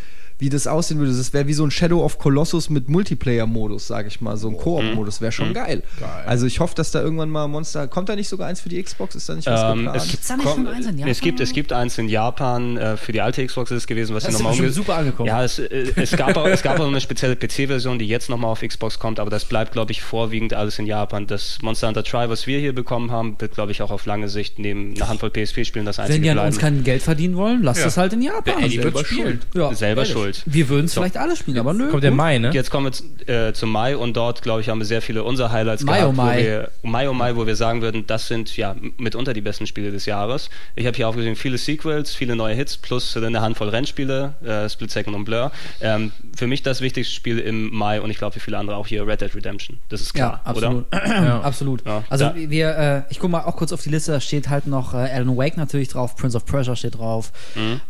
wie 0.42 0.48
das 0.50 0.66
aussehen 0.66 0.98
würde. 0.98 1.16
Das 1.16 1.32
wäre 1.32 1.46
wie 1.46 1.54
so 1.54 1.64
ein 1.64 1.70
Shadow 1.70 2.04
of 2.04 2.18
Colossus 2.18 2.68
mit 2.68 2.88
Multiplayer-Modus, 2.88 3.86
sag 3.86 4.06
ich 4.06 4.20
mal. 4.20 4.36
So 4.36 4.48
ein 4.48 4.56
Koop-Modus 4.56 5.20
wäre 5.20 5.32
schon 5.32 5.54
geil. 5.54 5.82
Geil. 6.00 6.24
Also 6.26 6.46
ich 6.46 6.60
hoffe, 6.60 6.74
dass 6.74 6.90
da 6.90 7.00
irgendwann 7.00 7.30
mal 7.30 7.46
Monster. 7.48 7.86
Kommt 7.88 8.08
da 8.08 8.16
nicht 8.16 8.28
sogar 8.28 8.48
eins 8.48 8.60
für 8.60 8.68
die 8.68 8.82
Xbox? 8.82 9.14
Ist 9.14 9.28
da 9.28 9.34
nicht 9.34 9.46
was 9.46 9.62
Ähm, 9.72 9.84
geplant? 9.84 9.96
es, 10.02 10.08
Gibt's 10.10 10.28
da 10.28 10.36
nicht 10.36 10.48
schon 10.48 10.66
eins 10.66 10.86
in 10.86 10.98
es 11.08 11.20
gibt 11.20 11.38
Japan? 11.38 11.42
es 11.44 11.52
gibt 11.52 11.72
eins 11.72 11.98
in 11.98 12.08
Japan 12.08 12.76
äh, 12.76 12.96
für 12.96 13.12
die 13.12 13.20
alte 13.20 13.44
Xbox 13.46 13.70
ist 13.70 13.76
es 13.78 13.86
gewesen, 13.86 14.14
was 14.14 14.24
Das 14.24 14.34
nochmal 14.34 14.52
bestimmt 14.52 14.70
umge- 14.70 14.74
super 14.74 14.96
angekommen. 14.96 15.28
Ja, 15.28 15.44
es, 15.44 15.58
äh, 15.58 15.92
es 15.96 16.10
gab 16.16 16.36
auch, 16.36 16.46
es 16.46 16.62
gab 16.62 16.80
auch 16.80 16.86
eine 16.88 17.00
spezielle 17.00 17.36
PC-Version, 17.36 17.98
die 17.98 18.06
jetzt 18.08 18.28
nochmal 18.28 18.50
auf 18.50 18.60
Xbox 18.62 18.98
kommt, 18.98 19.20
aber 19.20 19.30
das 19.30 19.44
bleibt 19.44 19.72
glaube 19.72 19.92
ich 19.92 20.02
vorwiegend 20.02 20.54
alles 20.54 20.78
in 20.78 20.86
Japan. 20.86 21.26
Das 21.26 21.58
Monster 21.62 21.88
Hunter 21.88 22.02
Tri, 22.04 22.28
was 22.28 22.46
wir 22.46 22.58
hier 22.58 22.74
bekommen 22.74 23.10
haben, 23.12 23.36
wird 23.40 23.54
glaube 23.54 23.72
ich 23.72 23.82
auch 23.82 23.90
auf 23.90 24.06
lange 24.06 24.28
Sicht 24.28 24.58
neben 24.58 24.94
einer 24.96 25.08
Handvoll 25.08 25.30
PSP-Spielen 25.30 25.86
das 25.86 25.98
einzige 25.98 26.16
Wenn 26.16 26.22
die 26.24 26.30
an 26.30 26.36
bleiben. 26.36 26.48
uns 26.48 26.58
kein 26.58 26.82
Geld 26.84 27.02
verdienen 27.02 27.36
wollen, 27.36 27.62
lasst 27.62 27.80
Ja. 27.80 27.84
das 27.86 27.96
halt 27.96 28.12
in 28.12 28.22
Japan. 28.22 28.62
Eddie 28.62 28.76
Selber 28.80 29.04
spielen. 29.04 29.40
Ja, 29.54 29.74
Selber 29.74 30.04
schuld. 30.04 30.31
Erfüllt. 30.38 30.54
Wir 30.54 30.68
würden 30.68 30.86
es 30.86 30.92
So. 30.94 31.00
vielleicht 31.00 31.16
alle 31.16 31.36
spielen, 31.36 31.58
aber 31.58 31.72
nö. 31.72 31.88
Kommt 31.90 32.02
der. 32.04 32.10
Mai, 32.12 32.38
ne? 32.38 32.50
Jetzt 32.52 32.70
kommen 32.70 32.90
wir 33.26 33.34
äh, 33.48 33.52
zum 33.52 33.70
Mai 33.70 33.96
und 33.96 34.16
dort, 34.16 34.42
glaube 34.42 34.60
ich, 34.60 34.68
haben 34.68 34.78
wir 34.78 34.84
sehr 34.86 35.02
viele 35.02 35.24
unserer 35.24 35.50
Highlights 35.52 35.82
Mai, 35.84 35.98
gehabt, 35.98 36.12
oh 36.12 36.16
Mai. 36.16 36.36
wo 36.36 36.42
wir 36.42 36.70
Mai 36.82 37.08
oh 37.08 37.12
Mai, 37.14 37.36
wo 37.36 37.46
wir 37.46 37.56
sagen 37.56 37.82
würden, 37.82 38.06
das 38.06 38.28
sind 38.28 38.56
ja 38.56 38.74
mitunter 38.98 39.32
die 39.34 39.40
besten 39.40 39.66
Spiele 39.66 39.90
des 39.90 40.06
Jahres. 40.06 40.50
Ich 40.76 40.86
habe 40.86 40.96
hier 40.96 41.08
aufgesehen, 41.08 41.36
viele 41.36 41.58
Sequels, 41.58 42.14
viele 42.14 42.36
neue 42.36 42.54
Hits 42.54 42.76
plus 42.76 43.16
eine 43.16 43.40
Handvoll 43.40 43.68
Rennspiele, 43.70 44.34
äh, 44.44 44.68
Split 44.68 44.90
Second 44.90 45.16
und 45.16 45.24
Blur. 45.24 45.52
Ähm, 45.80 46.12
für 46.36 46.46
mich 46.46 46.62
das 46.62 46.80
wichtigste 46.80 47.14
Spiel 47.14 47.38
im 47.38 47.72
Mai 47.74 48.00
und 48.00 48.10
ich 48.10 48.18
glaube 48.18 48.32
für 48.34 48.40
viele 48.40 48.58
andere 48.58 48.76
auch 48.76 48.86
hier 48.86 49.06
Red 49.06 49.20
Dead 49.20 49.34
Redemption. 49.34 49.78
Das 49.88 50.00
ist 50.00 50.12
klar, 50.14 50.40
ja, 50.44 50.50
absolut. 50.50 50.84
absolut. 50.92 51.86
Ja. 51.86 52.04
Also 52.10 52.24
Ja. 52.26 52.34
wir, 52.36 52.76
äh, 52.78 53.02
ich 53.10 53.18
gucke 53.18 53.32
mal 53.32 53.44
auch 53.44 53.56
kurz 53.56 53.72
auf 53.72 53.82
die 53.82 53.88
Liste, 53.90 54.12
da 54.12 54.20
steht 54.20 54.48
halt 54.48 54.66
noch 54.66 54.94
äh, 54.94 54.98
Alan 54.98 55.36
Wake 55.36 55.56
natürlich 55.56 55.88
drauf, 55.88 56.16
Prince 56.16 56.36
of 56.36 56.44
Persia 56.46 56.76
steht 56.76 56.96
drauf. 56.98 57.32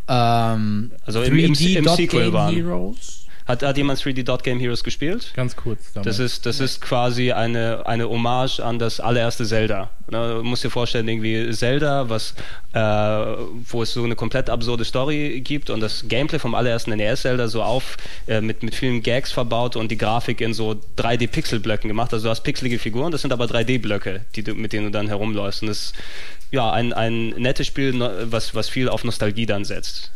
Ähm, 0.07 0.91
Also 1.05 1.21
im- 1.21 1.37
im- 1.37 1.45
im 1.53 1.87
Sequel 1.87 2.32
waren. 2.33 2.53
Heroes. 2.53 3.23
Hat, 3.45 3.61
hat 3.61 3.75
jemand 3.75 3.99
3D 3.99 4.23
Dot 4.23 4.43
Game 4.43 4.59
Heroes 4.59 4.85
gespielt? 4.85 5.33
Ganz 5.35 5.57
kurz. 5.57 5.91
Das 5.93 6.17
ist, 6.17 6.45
das 6.45 6.61
ist 6.61 6.79
quasi 6.79 7.33
eine, 7.33 7.85
eine 7.85 8.07
Hommage 8.07 8.61
an 8.61 8.79
das 8.79 9.01
allererste 9.01 9.45
Zelda. 9.45 9.89
Ne, 10.09 10.35
du 10.35 10.43
musst 10.43 10.63
dir 10.63 10.69
vorstellen, 10.69 11.09
irgendwie 11.09 11.51
Zelda, 11.51 12.07
was, 12.07 12.35
äh, 12.71 12.79
wo 12.79 13.81
es 13.81 13.93
so 13.93 14.03
eine 14.03 14.15
komplett 14.15 14.49
absurde 14.49 14.85
Story 14.85 15.41
gibt 15.41 15.69
und 15.69 15.81
das 15.81 16.05
Gameplay 16.07 16.39
vom 16.39 16.55
allerersten 16.55 16.95
NES-Zelda 16.95 17.49
so 17.49 17.63
auf, 17.63 17.97
äh, 18.27 18.39
mit, 18.39 18.63
mit 18.63 18.75
vielen 18.75 19.03
Gags 19.03 19.33
verbaut 19.33 19.75
und 19.75 19.91
die 19.91 19.97
Grafik 19.97 20.39
in 20.39 20.53
so 20.53 20.79
3D-Pixel-Blöcken 20.97 21.89
gemacht. 21.89 22.13
Also 22.13 22.27
du 22.27 22.29
hast 22.29 22.41
pixelige 22.41 22.79
Figuren, 22.79 23.11
das 23.11 23.23
sind 23.23 23.33
aber 23.33 23.45
3D-Blöcke, 23.45 24.21
die 24.35 24.43
du, 24.43 24.55
mit 24.55 24.71
denen 24.71 24.85
du 24.85 24.91
dann 24.91 25.09
herumläufst. 25.09 25.63
Und 25.63 25.67
das 25.67 25.87
ist 25.87 25.95
ja 26.51 26.71
ein, 26.71 26.93
ein 26.93 27.29
nettes 27.31 27.67
Spiel, 27.67 27.99
was, 28.23 28.55
was 28.55 28.69
viel 28.69 28.87
auf 28.87 29.03
Nostalgie 29.03 29.45
dann 29.45 29.65
setzt. 29.65 30.13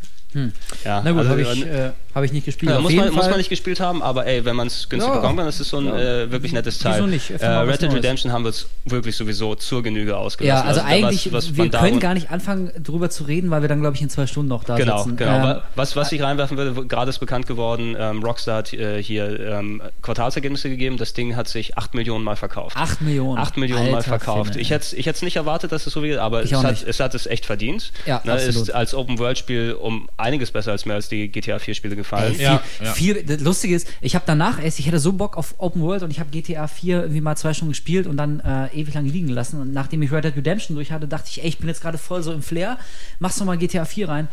Ja, 0.84 1.02
Na 1.04 1.12
gut, 1.12 1.20
also, 1.20 1.32
habe 1.32 1.42
ich, 1.42 1.66
äh, 1.66 1.92
äh, 2.18 2.20
hab 2.20 2.24
ich 2.26 2.32
nicht 2.34 2.46
gespielt. 2.46 2.72
ja, 2.72 2.80
muss, 2.80 2.94
man, 2.94 3.14
muss 3.14 3.30
man 3.30 3.38
nicht 3.38 3.50
gespielt 3.50 3.80
haben, 3.80 4.02
aber 4.02 4.26
ey, 4.26 4.44
wenn 4.46 4.56
man 4.56 4.68
es 4.68 4.90
günstig 4.90 5.10
Ja. 5.12 5.20
bekommen 5.20 5.38
kann, 5.38 5.46
das 5.46 5.60
ist 5.60 5.70
so 5.70 5.78
ein 5.78 5.86
Ja. 5.86 5.98
äh, 6.24 6.32
wirklich 6.32 6.52
nettes 6.52 6.80
Teil. 6.80 6.96
Wieso 6.96 7.08
nicht? 7.08 7.30
Äh, 7.30 7.38
mal 7.48 7.68
was 7.68 7.74
Red 7.76 7.82
Dead. 7.84 7.94
Redemption 7.98 8.32
haben 8.32 8.44
wir 8.44 8.48
uns 8.48 8.68
wirklich 8.86 9.16
sowieso 9.16 9.56
zur 9.56 9.84
Genüge 9.84 10.12
Ja, 10.12 10.18
ausgelassen. 10.18 10.68
also 10.68 10.82
was- 10.82 10.88
eigentlich, 10.88 11.32
was 11.34 11.50
wir 11.56 11.64
von 11.66 11.72
da 11.72 11.80
können 11.80 12.00
gar 12.00 12.14
nicht 12.14 12.32
anfangen, 12.32 12.72
drüber 12.82 13.10
zu 13.10 13.24
reden, 13.26 13.50
weil 13.52 13.62
wir 13.62 13.70
dann, 13.70 13.82
glaube 13.82 13.96
ich, 13.96 14.02
in 14.02 14.10
zwei 14.10 14.28
Stunden 14.28 14.50
noch 14.50 14.64
da 14.64 14.76
Genau, 14.76 14.98
sitzen. 14.98 15.18
genau. 15.18 15.36
Ähm, 15.36 15.44
Wa- 15.44 15.64
was, 15.76 15.96
was 15.96 16.12
ich 16.12 16.22
reinwerfen 16.22 16.58
würde, 16.58 16.86
gerade 16.88 17.10
ist 17.10 17.20
bekannt 17.20 17.48
geworden, 17.48 17.96
ähm, 18.00 18.24
Rockstar 18.24 18.58
hat 18.58 18.74
äh, 18.74 19.02
hier 19.02 19.40
ähm, 19.40 19.82
Quartalsergebnisse 20.02 20.70
gegeben, 20.70 20.98
das 20.98 21.14
Ding 21.14 21.36
hat 21.36 21.48
sich 21.48 21.78
8 21.78 21.94
Millionen 21.94 22.24
Mal 22.24 22.36
verkauft. 22.36 22.76
8 22.78 23.02
Millionen. 23.02 23.38
8 23.38 23.58
Millionen 23.58 23.92
Mal 23.92 23.98
Alter 23.98 24.10
verkauft. 24.10 24.52
Finne, 24.54 24.62
ich 24.62 24.70
hätte 24.72 24.96
ich 24.96 25.06
es 25.08 25.22
nicht 25.22 25.36
erwartet, 25.36 25.72
dass 25.72 25.86
es 25.86 25.94
so 25.94 26.02
viel, 26.02 26.20
aber 26.20 26.44
Ich 26.44 26.52
es 26.52 26.64
hat, 26.64 26.84
es 26.84 27.00
hat 27.00 27.14
es 27.16 27.26
echt 27.28 27.46
verdient. 27.46 27.92
Ja, 28.06 28.22
ne. 28.24 28.36
Ist 28.38 28.72
als 28.74 28.94
Open-World-Spiel 28.96 29.74
um 29.80 30.10
einiges 30.18 30.52
besser 30.52 30.72
als 30.72 30.86
mehr 30.86 30.96
als 30.96 31.10
die 31.10 31.28
GTA 31.30 31.58
4-Spiele 31.58 31.96
gefallen. 32.08 32.32
Ey, 32.32 32.36
viel, 32.36 32.44
Ja, 32.46 32.62
ja. 32.84 32.94
viel, 32.94 33.24
das 33.24 33.42
Lustige 33.42 33.76
ist, 33.76 33.88
ich 34.02 34.16
habe 34.16 34.24
danach 34.26 34.64
erst, 34.64 34.80
ich 34.80 34.88
hätte 34.88 35.00
so 35.00 35.14
Bock 35.14 35.38
auf 35.38 35.56
Open 35.58 35.82
World 35.82 36.04
und 36.04 36.12
ich 36.12 36.20
habe 36.20 36.30
GTA 36.30 36.68
4 36.68 37.02
irgendwie 37.02 37.22
mal 37.22 37.36
zwei 37.36 37.54
Stunden 37.54 37.72
gespielt 37.72 38.08
und 38.08 38.18
dann 38.18 38.40
äh, 38.40 38.68
ewig 38.74 38.94
lang 38.94 39.06
liegen 39.06 39.28
gelassen. 39.28 39.62
Und 39.62 39.74
nachdem 39.74 40.02
ich 40.02 40.12
Red 40.12 40.24
Dead 40.24 40.36
Redemption 40.36 40.76
durch 40.76 40.92
hatte, 40.92 41.08
dachte 41.08 41.30
ich, 41.30 41.42
ey, 41.42 41.50
ich 41.50 41.58
bin 41.58 41.68
jetzt 41.68 41.82
gerade 41.82 41.98
voll 41.98 42.24
so 42.24 42.32
im 42.32 42.42
Flair, 42.42 42.78
machst 43.20 43.40
du 43.40 43.46
mal 43.46 43.58
GTA 43.58 43.86
4 43.86 44.10
rein. 44.10 44.28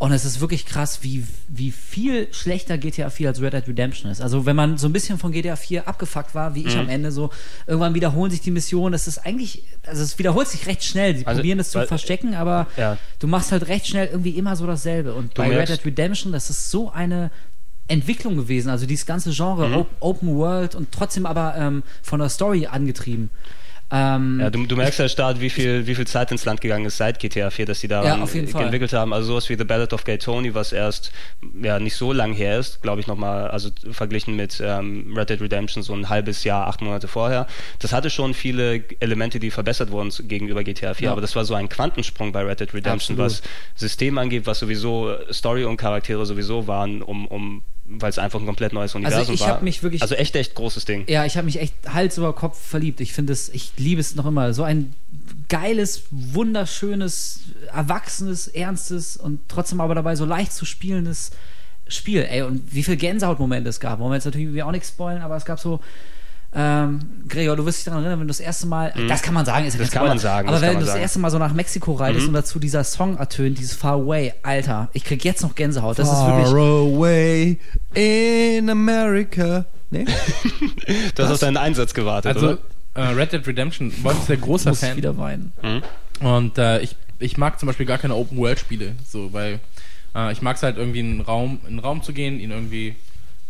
Und 0.00 0.12
es 0.12 0.24
ist 0.24 0.40
wirklich 0.40 0.64
krass, 0.64 1.00
wie, 1.02 1.24
wie 1.48 1.72
viel 1.72 2.28
schlechter 2.32 2.78
GTA 2.78 3.10
4 3.10 3.30
als 3.30 3.40
Red 3.42 3.52
Dead 3.52 3.66
Redemption 3.66 4.08
ist. 4.12 4.20
Also 4.20 4.46
wenn 4.46 4.54
man 4.54 4.78
so 4.78 4.86
ein 4.86 4.92
bisschen 4.92 5.18
von 5.18 5.32
GTA 5.32 5.56
4 5.56 5.88
abgefuckt 5.88 6.36
war, 6.36 6.54
wie 6.54 6.64
ich 6.64 6.74
Mhm. 6.74 6.80
am 6.82 6.88
Ende, 6.88 7.10
so 7.10 7.30
irgendwann 7.66 7.94
wiederholen 7.94 8.30
sich 8.30 8.40
die 8.40 8.52
Missionen. 8.52 8.94
Es 8.94 9.08
ist 9.08 9.18
eigentlich, 9.18 9.64
also 9.84 10.04
es 10.04 10.16
wiederholt 10.20 10.46
sich 10.46 10.66
recht 10.68 10.84
schnell. 10.84 11.16
Sie 11.16 11.26
Also, 11.26 11.38
probieren 11.40 11.58
es 11.58 11.70
zu 11.72 11.84
verstecken, 11.84 12.34
aber 12.36 12.68
Ja. 12.76 12.96
du 13.18 13.26
machst 13.26 13.50
halt 13.50 13.66
recht 13.66 13.88
schnell 13.88 14.06
irgendwie 14.06 14.30
immer 14.38 14.54
so 14.54 14.68
dasselbe. 14.68 15.14
Und 15.14 15.36
Du 15.36 15.42
bei 15.42 15.56
Red 15.56 15.68
Dead 15.68 15.84
Redemption, 15.84 16.30
das 16.32 16.48
ist 16.48 16.70
so 16.70 16.92
eine 16.92 17.32
Entwicklung 17.88 18.36
gewesen. 18.36 18.68
Also 18.70 18.86
dieses 18.86 19.04
ganze 19.04 19.32
Genre, 19.32 19.66
Mhm. 19.68 19.74
Op 19.74 19.88
Open 19.98 20.36
World 20.36 20.76
und 20.76 20.92
trotzdem 20.92 21.26
aber 21.26 21.56
ähm, 21.56 21.82
von 22.02 22.20
der 22.20 22.28
Story 22.28 22.66
angetrieben. 22.66 23.30
Ähm, 23.90 24.38
Ja, 24.40 24.50
du, 24.50 24.66
du 24.66 24.76
merkst 24.76 24.98
ja 24.98 25.08
stark, 25.08 25.40
wie 25.40 25.48
viel, 25.48 25.86
wie 25.86 25.94
viel 25.94 26.06
Zeit 26.06 26.30
ins 26.30 26.44
Land 26.44 26.60
gegangen 26.60 26.84
ist 26.84 26.98
seit 26.98 27.18
GTA 27.18 27.48
4, 27.50 27.64
dass 27.66 27.80
die 27.80 27.88
da 27.88 28.04
Ja, 28.04 28.14
Fall. 28.26 28.64
entwickelt 28.64 28.92
haben. 28.92 29.12
Also 29.14 29.28
sowas 29.28 29.48
wie 29.48 29.56
The 29.56 29.64
Ballad 29.64 29.92
of 29.94 30.04
Gay 30.04 30.18
Tony, 30.18 30.54
was 30.54 30.72
erst 30.72 31.10
ja 31.62 31.78
nicht 31.80 31.96
so 31.96 32.12
lang 32.12 32.32
her 32.34 32.58
ist, 32.58 32.82
glaube 32.82 33.00
ich 33.00 33.06
nochmal, 33.06 33.48
also 33.48 33.70
verglichen 33.90 34.36
mit 34.36 34.60
ähm, 34.64 35.14
Red 35.16 35.30
Dead 35.30 35.40
Redemption 35.40 35.82
so 35.82 35.94
ein 35.94 36.08
halbes 36.10 36.44
Jahr, 36.44 36.66
acht 36.66 36.82
Monate 36.82 37.08
vorher. 37.08 37.46
Das 37.78 37.92
hatte 37.94 38.10
schon 38.10 38.34
viele 38.34 38.84
Elemente, 39.00 39.38
die 39.38 39.50
verbessert 39.50 39.90
wurden 39.90 40.10
gegenüber 40.28 40.64
GTA 40.64 40.92
4, 40.94 41.06
Ja. 41.06 41.12
aber 41.12 41.20
das 41.22 41.34
war 41.34 41.44
so 41.46 41.54
ein 41.54 41.68
Quantensprung 41.70 42.32
bei 42.32 42.42
Red 42.44 42.60
Dead 42.60 42.74
Redemption, 42.74 43.18
Absolut. 43.18 43.42
was 43.42 43.42
System 43.74 44.18
angeht, 44.18 44.46
was 44.46 44.58
sowieso 44.58 45.10
äh, 45.12 45.32
Story 45.32 45.64
und 45.64 45.78
Charaktere 45.78 46.26
sowieso 46.26 46.66
waren, 46.66 47.00
um, 47.02 47.26
um 47.26 47.62
weil 47.90 48.10
es 48.10 48.18
einfach 48.18 48.38
ein 48.38 48.46
komplett 48.46 48.72
neues 48.72 48.94
Universum 48.94 49.34
ich 49.34 49.40
war. 49.40 49.62
mich 49.62 49.82
wirklich- 49.82 50.02
also 50.02 50.14
echt, 50.14 50.36
echt 50.36 50.54
großes 50.54 50.84
Ding. 50.84 51.04
Ja, 51.08 51.24
ich 51.24 51.36
habe 51.36 51.46
mich 51.46 51.58
echt 51.58 51.74
Hals 51.88 52.18
über 52.18 52.34
Kopf 52.34 52.60
verliebt. 52.60 53.00
Ich 53.00 53.12
finde 53.14 53.32
es, 53.32 53.48
ich 53.48 53.72
liebe 53.78 54.00
es 54.00 54.14
noch 54.14 54.26
immer. 54.26 54.52
So 54.52 54.62
ein 54.62 54.92
geiles, 55.48 56.02
wunderschönes, 56.10 57.40
erwachsenes, 57.72 58.48
ernstes 58.48 59.16
und 59.16 59.40
trotzdem 59.48 59.80
aber 59.80 59.94
dabei 59.94 60.16
so 60.16 60.24
leicht 60.24 60.52
zu 60.52 60.64
spielendes 60.64 61.30
Spiel. 61.86 62.26
Ey, 62.28 62.42
und 62.42 62.74
wie 62.74 62.82
viel 62.82 62.96
Gänsehautmomente 62.96 63.70
es 63.70 63.80
gab. 63.80 63.98
Wollen 64.00 64.10
wir 64.10 64.16
jetzt 64.16 64.26
natürlich 64.26 64.62
auch 64.62 64.72
nichts 64.72 64.88
spoilen, 64.90 65.22
aber 65.22 65.36
es 65.36 65.44
gab 65.44 65.58
so. 65.58 65.80
Ähm, 66.54 67.00
Gregor, 67.28 67.56
du 67.56 67.66
wirst 67.66 67.78
dich 67.78 67.84
daran 67.84 68.00
erinnern, 68.02 68.20
wenn 68.20 68.26
du 68.26 68.30
das 68.32 68.40
erste 68.40 68.66
Mal, 68.66 68.92
das 69.06 69.20
kann 69.20 69.34
man 69.34 69.44
sagen, 69.44 69.66
ist 69.66 69.74
ja 69.74 69.80
Mhm. 69.80 69.84
Das 69.84 69.90
kann 69.92 70.06
man 70.06 70.18
sagen, 70.18 70.48
aber 70.48 70.56
das 70.58 70.62
wenn 70.66 70.74
du 70.74 70.80
das 70.80 70.88
sagen. 70.88 70.98
Mhm. 70.98 71.02
erste 71.02 71.18
Mal 71.18 71.30
so 71.30 71.38
nach 71.38 71.52
Mexiko 71.52 71.92
reitest 71.92 72.26
und 72.28 72.32
dazu 72.32 72.58
dieser 72.58 72.84
Song 72.84 73.18
ertönt, 73.18 73.58
dieses 73.58 73.74
Far 73.74 73.92
Away, 73.94 74.32
Alter, 74.42 74.88
ich 74.94 75.04
krieg 75.04 75.24
jetzt 75.24 75.42
noch 75.42 75.54
Gänsehaut. 75.54 75.98
Das 75.98 76.08
ist 76.08 76.14
Far 76.14 76.38
wirklich. 76.38 76.54
away 76.54 77.58
in 77.94 78.70
America. 78.70 79.66
Nee? 79.90 80.06
Du 81.14 81.22
hast 81.22 81.32
auf 81.32 81.38
deinen 81.40 81.58
Einsatz 81.58 81.92
gewartet, 81.92 82.34
Also, 82.34 82.48
oder? 82.52 82.58
äh, 82.94 83.02
Red 83.12 83.32
Dead 83.32 83.46
Redemption, 83.46 83.92
Wolf 84.02 84.18
ist 84.20 84.28
der 84.30 84.38
großer 84.38 84.70
muss 84.70 84.80
Fan. 84.80 84.96
wieder 84.96 85.18
weinen. 85.18 85.52
Und 86.20 86.56
äh, 86.56 86.80
ich, 86.80 86.96
ich 87.18 87.36
mag 87.36 87.60
zum 87.60 87.66
Beispiel 87.66 87.84
gar 87.86 87.98
keine 87.98 88.14
Open-World-Spiele, 88.14 88.92
so, 89.06 89.32
weil 89.34 89.60
äh, 90.14 90.32
ich 90.32 90.40
mag 90.40 90.56
es 90.56 90.62
halt 90.62 90.78
irgendwie 90.78 91.00
in 91.00 91.10
einen 91.12 91.20
Raum, 91.20 91.58
in 91.64 91.68
einen 91.74 91.78
Raum 91.80 92.02
zu 92.02 92.12
gehen, 92.14 92.40
ihn 92.40 92.50
irgendwie 92.50 92.96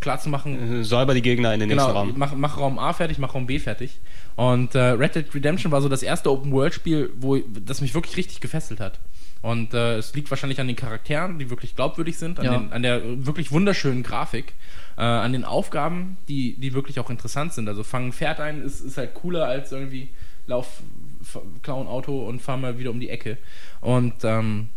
klar 0.01 0.19
zu 0.21 0.29
machen. 0.29 0.85
Säuber 0.85 1.15
die 1.15 1.23
Gegner 1.23 1.53
in 1.55 1.61
den 1.61 1.69
nächsten 1.69 1.87
Genau, 1.89 1.99
Raum. 1.99 2.15
mach, 2.17 2.35
mach 2.35 2.59
Raum 2.59 2.79
A 2.79 2.93
fertig, 2.93 3.19
mach 3.19 3.35
Raum 3.35 3.47
B 3.47 3.59
fertig. 3.59 3.99
Und 4.37 4.75
äh, 4.75 4.79
Red 4.81 5.15
Dead 5.17 5.35
Redemption 5.35 5.73
war 5.73 5.81
so 5.83 5.89
das 5.89 6.03
erste 6.03 6.31
Open-World-Spiel, 6.31 7.11
wo 7.19 7.37
das 7.39 7.81
mich 7.81 7.95
wirklich 7.95 8.17
richtig 8.17 8.41
gefesselt 8.41 8.81
hat. 8.81 9.01
Und 9.41 9.73
äh, 9.75 9.97
es 9.99 10.15
liegt 10.15 10.31
wahrscheinlich 10.31 10.61
an 10.61 10.67
den 10.67 10.75
Charakteren, 10.77 11.39
die 11.39 11.49
wirklich 11.51 11.77
glaubwürdig 11.77 12.17
sind, 12.19 12.41
an, 12.41 12.45
Ja. 12.45 12.59
den, 12.59 12.73
an 12.73 12.83
der 12.83 13.25
wirklich 13.27 13.53
wunderschönen 13.53 14.03
Grafik, 14.03 14.55
äh, 14.97 15.03
an 15.03 15.33
den 15.33 15.45
Aufgaben, 15.45 16.17
die, 16.29 16.55
die 16.59 16.75
wirklich 16.75 16.99
auch 16.99 17.09
interessant 17.11 17.53
sind. 17.53 17.69
Also 17.69 17.85
fangen 17.85 18.09
ein 18.09 18.13
Pferd 18.13 18.41
ein 18.41 18.63
ist, 18.63 18.81
ist 18.81 18.99
halt 18.99 19.15
cooler 19.15 19.45
als 19.47 19.71
irgendwie 19.71 20.09
lauf, 20.49 20.81
f- 21.21 21.41
klau 21.63 21.81
ein 21.81 21.87
Auto 21.87 22.27
und 22.27 22.43
fahr 22.43 22.57
mal 22.57 22.79
wieder 22.81 22.91
um 22.91 22.99
die 22.99 23.11
Ecke. 23.11 23.39
Und 23.81 24.15
ähm, 24.25 24.71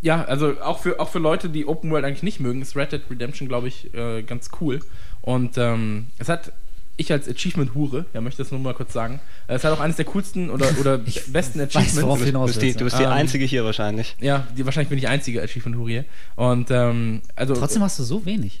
ja, 0.00 0.24
also 0.24 0.60
auch 0.60 0.80
für, 0.80 1.00
auch 1.00 1.08
für 1.08 1.18
Leute, 1.18 1.48
die 1.48 1.66
Open 1.66 1.90
World 1.90 2.04
eigentlich 2.04 2.22
nicht 2.22 2.40
mögen, 2.40 2.62
ist 2.62 2.76
Red 2.76 2.92
Dead 2.92 3.02
Redemption, 3.10 3.48
glaube 3.48 3.68
ich, 3.68 3.92
äh, 3.94 4.22
ganz 4.22 4.50
cool. 4.60 4.80
Und 5.22 5.58
ähm, 5.58 6.06
es 6.18 6.28
hat, 6.28 6.52
ich 6.96 7.10
als 7.12 7.28
Achievement-Hure, 7.28 8.06
ja, 8.12 8.20
möchte 8.20 8.42
das 8.42 8.52
nur 8.52 8.60
mal 8.60 8.74
kurz 8.74 8.92
sagen, 8.92 9.20
äh, 9.48 9.54
es 9.54 9.64
hat 9.64 9.72
auch 9.72 9.80
eines 9.80 9.96
der 9.96 10.04
coolsten 10.04 10.50
oder, 10.50 10.66
oder 10.78 10.98
besten 11.26 11.60
weiß, 11.60 11.74
Achievements. 11.74 12.02
worauf 12.02 12.24
Du 12.24 12.44
bist 12.46 12.62
die, 12.62 12.72
du 12.74 12.84
bist 12.84 12.98
die 12.98 13.02
Ähm, 13.02 13.10
einzige 13.10 13.44
hier 13.44 13.64
wahrscheinlich. 13.64 14.16
ja, 14.20 14.46
die, 14.56 14.64
wahrscheinlich 14.64 14.88
bin 14.88 14.98
ich 14.98 15.04
die 15.04 15.08
einzige 15.08 15.42
Achievement-Hure 15.42 15.90
hier. 15.90 16.04
Und 16.36 16.70
ähm, 16.70 17.22
also. 17.34 17.54
Trotzdem 17.54 17.82
hast 17.82 17.98
du 17.98 18.04
so 18.04 18.24
wenig. 18.24 18.60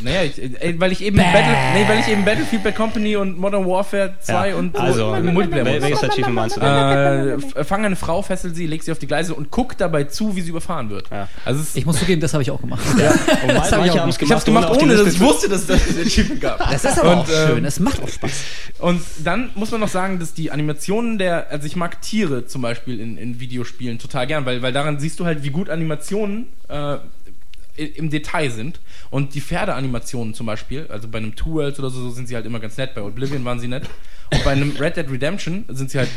Naja, 0.00 0.22
ich, 0.24 0.38
äh, 0.42 0.74
weil 0.78 0.92
ich 0.92 1.02
eben 1.02 1.16
Battle, 1.16 1.56
nee, 1.74 1.84
weil 1.88 2.00
ich 2.00 2.08
eben 2.08 2.24
Battlefield 2.24 2.62
Bad 2.64 2.74
Company 2.76 3.16
und 3.16 3.38
Modern 3.38 3.66
Warfare 3.66 4.14
2 4.20 4.48
Ja, 4.50 4.56
und 4.56 4.76
so 4.76 4.82
also, 4.82 5.14
im 5.14 5.32
Multiplayer 5.34 5.80
welches 5.82 6.04
Achievement 6.04 6.34
meinst 6.34 6.56
du 6.56 6.60
denn? 6.60 7.42
äh, 7.56 7.64
fang 7.64 7.84
eine 7.84 7.96
Frau, 7.96 8.22
fessel 8.22 8.54
sie, 8.54 8.66
leg 8.66 8.82
sie 8.82 8.92
auf 8.92 8.98
die 8.98 9.06
Gleise 9.06 9.34
und 9.34 9.50
guck 9.50 9.76
dabei 9.78 10.04
zu, 10.04 10.36
wie 10.36 10.40
sie 10.40 10.50
überfahren 10.50 10.90
wird. 10.90 11.10
Ja. 11.10 11.28
Also 11.44 11.60
es, 11.60 11.76
Ich 11.76 11.86
muss 11.86 11.98
zugeben, 11.98 12.20
das 12.20 12.32
habe 12.34 12.42
ich 12.42 12.50
auch 12.50 12.60
gemacht. 12.60 12.82
Und 13.42 13.54
Das 13.54 13.72
hab 13.72 13.84
ich 13.84 13.90
auch 13.92 14.06
es 14.08 14.18
gemacht. 14.18 14.22
ich 14.22 14.32
hab's 14.32 14.44
gemacht, 14.44 14.68
auf 14.68 14.78
die 14.78 14.84
ohne 14.84 14.96
dass 14.96 15.12
ich 15.14 15.20
wusste, 15.20 15.48
dass 15.48 15.68
es 15.68 15.96
das 15.96 16.06
Achievement 16.06 16.40
gab. 16.40 16.58
Das 16.70 16.84
ist 16.84 16.98
aber 16.98 17.12
Und, 17.12 17.18
auch 17.18 17.28
ähm, 17.28 17.48
schön. 17.48 17.64
Es 17.64 17.80
macht 17.80 18.02
auch 18.02 18.08
Spaß. 18.08 18.30
Und 18.78 19.00
dann 19.24 19.50
muss 19.54 19.70
man 19.70 19.80
noch 19.80 19.88
sagen, 19.88 20.18
dass 20.18 20.34
die 20.34 20.50
Animationen 20.50 21.18
der, 21.18 21.46
also 21.50 21.66
ich 21.66 21.76
mag 21.76 22.00
Tiere 22.02 22.46
zum 22.46 22.62
Beispiel 22.62 23.00
in, 23.00 23.16
in 23.18 23.40
Videospielen 23.40 23.98
total 23.98 24.26
gern, 24.26 24.44
weil, 24.46 24.62
weil 24.62 24.72
daran 24.72 24.98
siehst 24.98 25.20
du 25.20 25.24
halt, 25.26 25.42
wie 25.42 25.50
gut 25.50 25.70
Animationen 25.70 26.46
äh, 26.68 26.96
im 27.76 28.10
Detail 28.10 28.50
sind. 28.50 28.80
Und 29.10 29.34
die 29.34 29.40
Pferdeanimationen 29.40 30.34
zum 30.34 30.46
Beispiel, 30.46 30.86
also 30.88 31.08
bei 31.08 31.18
einem 31.18 31.34
Two 31.36 31.54
Worlds 31.54 31.78
oder 31.78 31.90
so, 31.90 32.10
sind 32.10 32.28
sie 32.28 32.34
halt 32.34 32.46
immer 32.46 32.60
ganz 32.60 32.76
nett. 32.76 32.94
Bei 32.94 33.02
Oblivion 33.02 33.44
waren 33.44 33.60
sie 33.60 33.68
nett. 33.68 33.84
Und 34.32 34.44
bei 34.44 34.52
einem 34.52 34.72
Red 34.78 34.96
Dead 34.96 35.10
Redemption 35.10 35.64
sind 35.68 35.90
sie 35.90 35.98
halt 35.98 36.08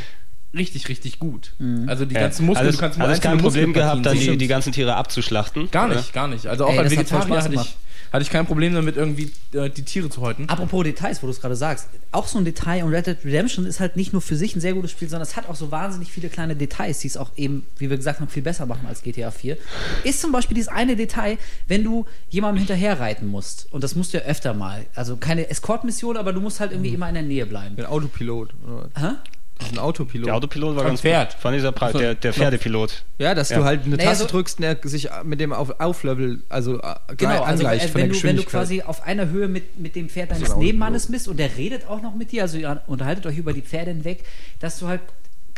richtig, 0.54 0.90
richtig 0.90 1.20
gut. 1.20 1.54
Also 1.88 2.06
die 2.06 2.16
Ja. 2.16 2.22
ganzen 2.22 2.46
Muskeln, 2.46 2.66
alles, 2.66 2.76
du 2.78 2.82
kannst 2.82 2.98
nur 2.98 3.08
alles 3.08 3.22
kein 3.22 3.38
Problem 3.38 3.74
gehabt, 3.74 4.06
dann 4.06 4.18
die, 4.18 4.38
die 4.38 4.48
ganzen 4.48 4.72
Tiere 4.74 4.96
abzuschlachten. 4.96 5.70
Gar 5.72 5.88
oder? 5.88 5.98
nicht, 5.98 6.14
gar 6.14 6.28
nicht. 6.28 6.48
Also 6.48 6.66
auch 6.66 6.74
Ey, 6.74 6.80
als 6.80 6.92
Vegetarier 6.92 7.42
hatte 7.44 7.54
ich. 7.54 7.76
Hatte 8.12 8.24
ich 8.24 8.30
kein 8.30 8.46
Problem 8.46 8.74
damit, 8.74 8.98
irgendwie 8.98 9.32
äh, 9.54 9.70
die 9.70 9.84
Tiere 9.84 10.10
zu 10.10 10.22
häuten. 10.22 10.48
Apropos 10.48 10.84
Details, 10.84 11.22
wo 11.22 11.28
du 11.28 11.32
es 11.32 11.42
gerade 11.42 11.56
sagst, 11.56 11.90
auch 12.12 12.28
so 12.28 12.38
ein 12.38 12.46
Detail 12.46 12.84
und 12.84 12.94
Red 12.94 13.08
Dead 13.08 13.18
Redemption 13.24 13.66
ist 13.66 13.80
halt 13.80 13.96
nicht 13.96 14.14
nur 14.14 14.22
für 14.22 14.36
sich 14.36 14.56
ein 14.56 14.62
sehr 14.62 14.74
gutes 14.74 14.92
Spiel, 14.92 15.10
sondern 15.10 15.28
es 15.28 15.36
hat 15.36 15.48
auch 15.48 15.56
so 15.56 15.72
wahnsinnig 15.72 16.12
viele 16.12 16.30
kleine 16.30 16.56
Details, 16.56 17.00
die 17.00 17.08
es 17.08 17.18
auch 17.18 17.32
eben, 17.38 17.66
wie 17.78 17.90
wir 17.90 17.98
gesagt 17.98 18.20
haben, 18.20 18.30
viel 18.30 18.44
besser 18.44 18.66
machen 18.66 18.88
als 18.88 19.02
GTA 19.02 19.32
4. 19.32 19.58
Ist 20.04 20.22
zum 20.22 20.32
Beispiel 20.32 20.56
dieses 20.56 20.70
eine 20.70 20.96
Detail, 20.96 21.38
wenn 21.68 21.84
du 21.84 22.06
jemandem 22.30 22.60
hinterher 22.60 23.00
reiten 23.00 23.28
musst, 23.28 23.68
und 23.72 23.84
das 23.84 23.96
musst 23.96 24.14
du 24.14 24.18
ja 24.18 24.24
öfter 24.24 24.54
mal, 24.54 24.86
also 24.96 25.18
keine 25.18 25.50
Escort-Mission, 25.50 26.18
aber 26.18 26.34
du 26.34 26.42
musst 26.42 26.60
halt 26.60 26.72
irgendwie 26.72 26.94
immer 26.94 27.08
in 27.10 27.16
der 27.16 27.24
Nähe 27.24 27.46
bleiben. 27.46 27.76
Ein 27.78 27.86
Autopilot. 27.86 28.54
Oder? 28.66 28.90
Hä? 28.96 29.16
Das 29.60 29.68
ist 29.68 29.74
ein 29.74 29.80
Autopilot. 29.80 30.26
Der 30.28 30.36
Autopilot 30.36 30.76
war 30.76 30.84
Am 30.84 30.88
ganz 30.90 31.02
Pferd. 31.02 31.34
gut. 31.34 31.42
Fand 31.42 31.56
ich 31.58 31.62
sehr 31.62 31.72
breit. 31.72 31.94
Der, 31.94 32.16
der 32.16 32.34
Pferdepilot. 32.34 33.04
Ja, 33.20 33.36
dass 33.36 33.50
Ja. 33.50 33.58
du 33.60 33.66
halt 33.66 33.84
eine 33.86 33.98
Naja, 33.98 34.10
Taste 34.10 34.24
so- 34.24 34.30
drückst 34.32 34.58
und 34.60 34.64
er 34.64 34.78
sich 34.84 35.10
mit 35.24 35.40
dem 35.40 35.54
auf 35.54 35.80
Auflevel, 35.80 36.42
also 36.50 36.80
äh, 36.82 36.96
Genau, 37.18 37.32
also 37.44 37.44
angleicht 37.44 37.86
äh, 37.86 37.88
von 37.90 38.02
der 38.02 38.10
wenn, 38.10 38.16
du, 38.18 38.24
wenn 38.24 38.36
du 38.38 38.44
quasi 38.44 38.82
auf 38.82 39.04
einer 39.04 39.30
Höhe 39.30 39.48
mit, 39.48 39.78
mit 39.80 39.96
dem 39.96 40.10
Pferd 40.10 40.32
deines 40.32 40.56
Nebenmannes 40.56 41.08
bist 41.08 41.28
und 41.28 41.38
der 41.38 41.56
redet 41.58 41.88
auch 41.88 42.02
noch 42.02 42.16
mit 42.16 42.32
dir, 42.32 42.44
also 42.44 42.58
ihr 42.58 42.82
unterhaltet 42.88 43.26
euch 43.26 43.38
über 43.38 43.54
die 43.54 43.62
Pferde 43.62 43.92
hinweg, 43.92 44.24
dass 44.60 44.80
du 44.80 44.88
halt 44.88 45.02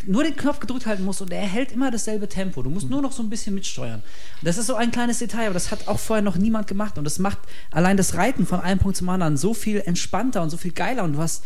nur 0.08 0.24
den 0.24 0.36
Knopf 0.36 0.60
gedrückt 0.60 0.88
halten 0.88 1.06
musst 1.06 1.22
und 1.22 1.32
er 1.32 1.42
hält 1.42 1.72
immer 1.72 1.92
dasselbe 1.92 2.28
Tempo. 2.28 2.64
Du 2.64 2.72
musst 2.72 2.90
nur 2.90 3.04
noch 3.04 3.12
so 3.12 3.22
ein 3.22 3.30
bisschen 3.30 3.54
mitsteuern. 3.54 4.00
Und 4.42 4.48
das 4.48 4.58
ist 4.58 4.66
so 4.66 4.74
ein 4.74 4.90
kleines 4.90 5.20
Detail, 5.20 5.46
aber 5.46 5.54
das 5.54 5.70
hat 5.70 5.88
auch 5.88 6.00
vorher 6.00 6.24
noch 6.24 6.38
niemand 6.38 6.66
gemacht 6.66 6.98
und 6.98 7.04
das 7.04 7.20
macht 7.20 7.38
allein 7.70 7.98
das 7.98 8.16
Reiten 8.16 8.48
von 8.48 8.62
einem 8.62 8.80
Punkt 8.80 8.98
zum 8.98 9.10
anderen 9.10 9.38
so 9.38 9.54
viel 9.54 9.80
entspannter 9.86 10.42
und 10.42 10.50
so 10.50 10.58
viel 10.58 10.72
geiler 10.72 11.04
und 11.04 11.14
du 11.14 11.20
hast 11.20 11.44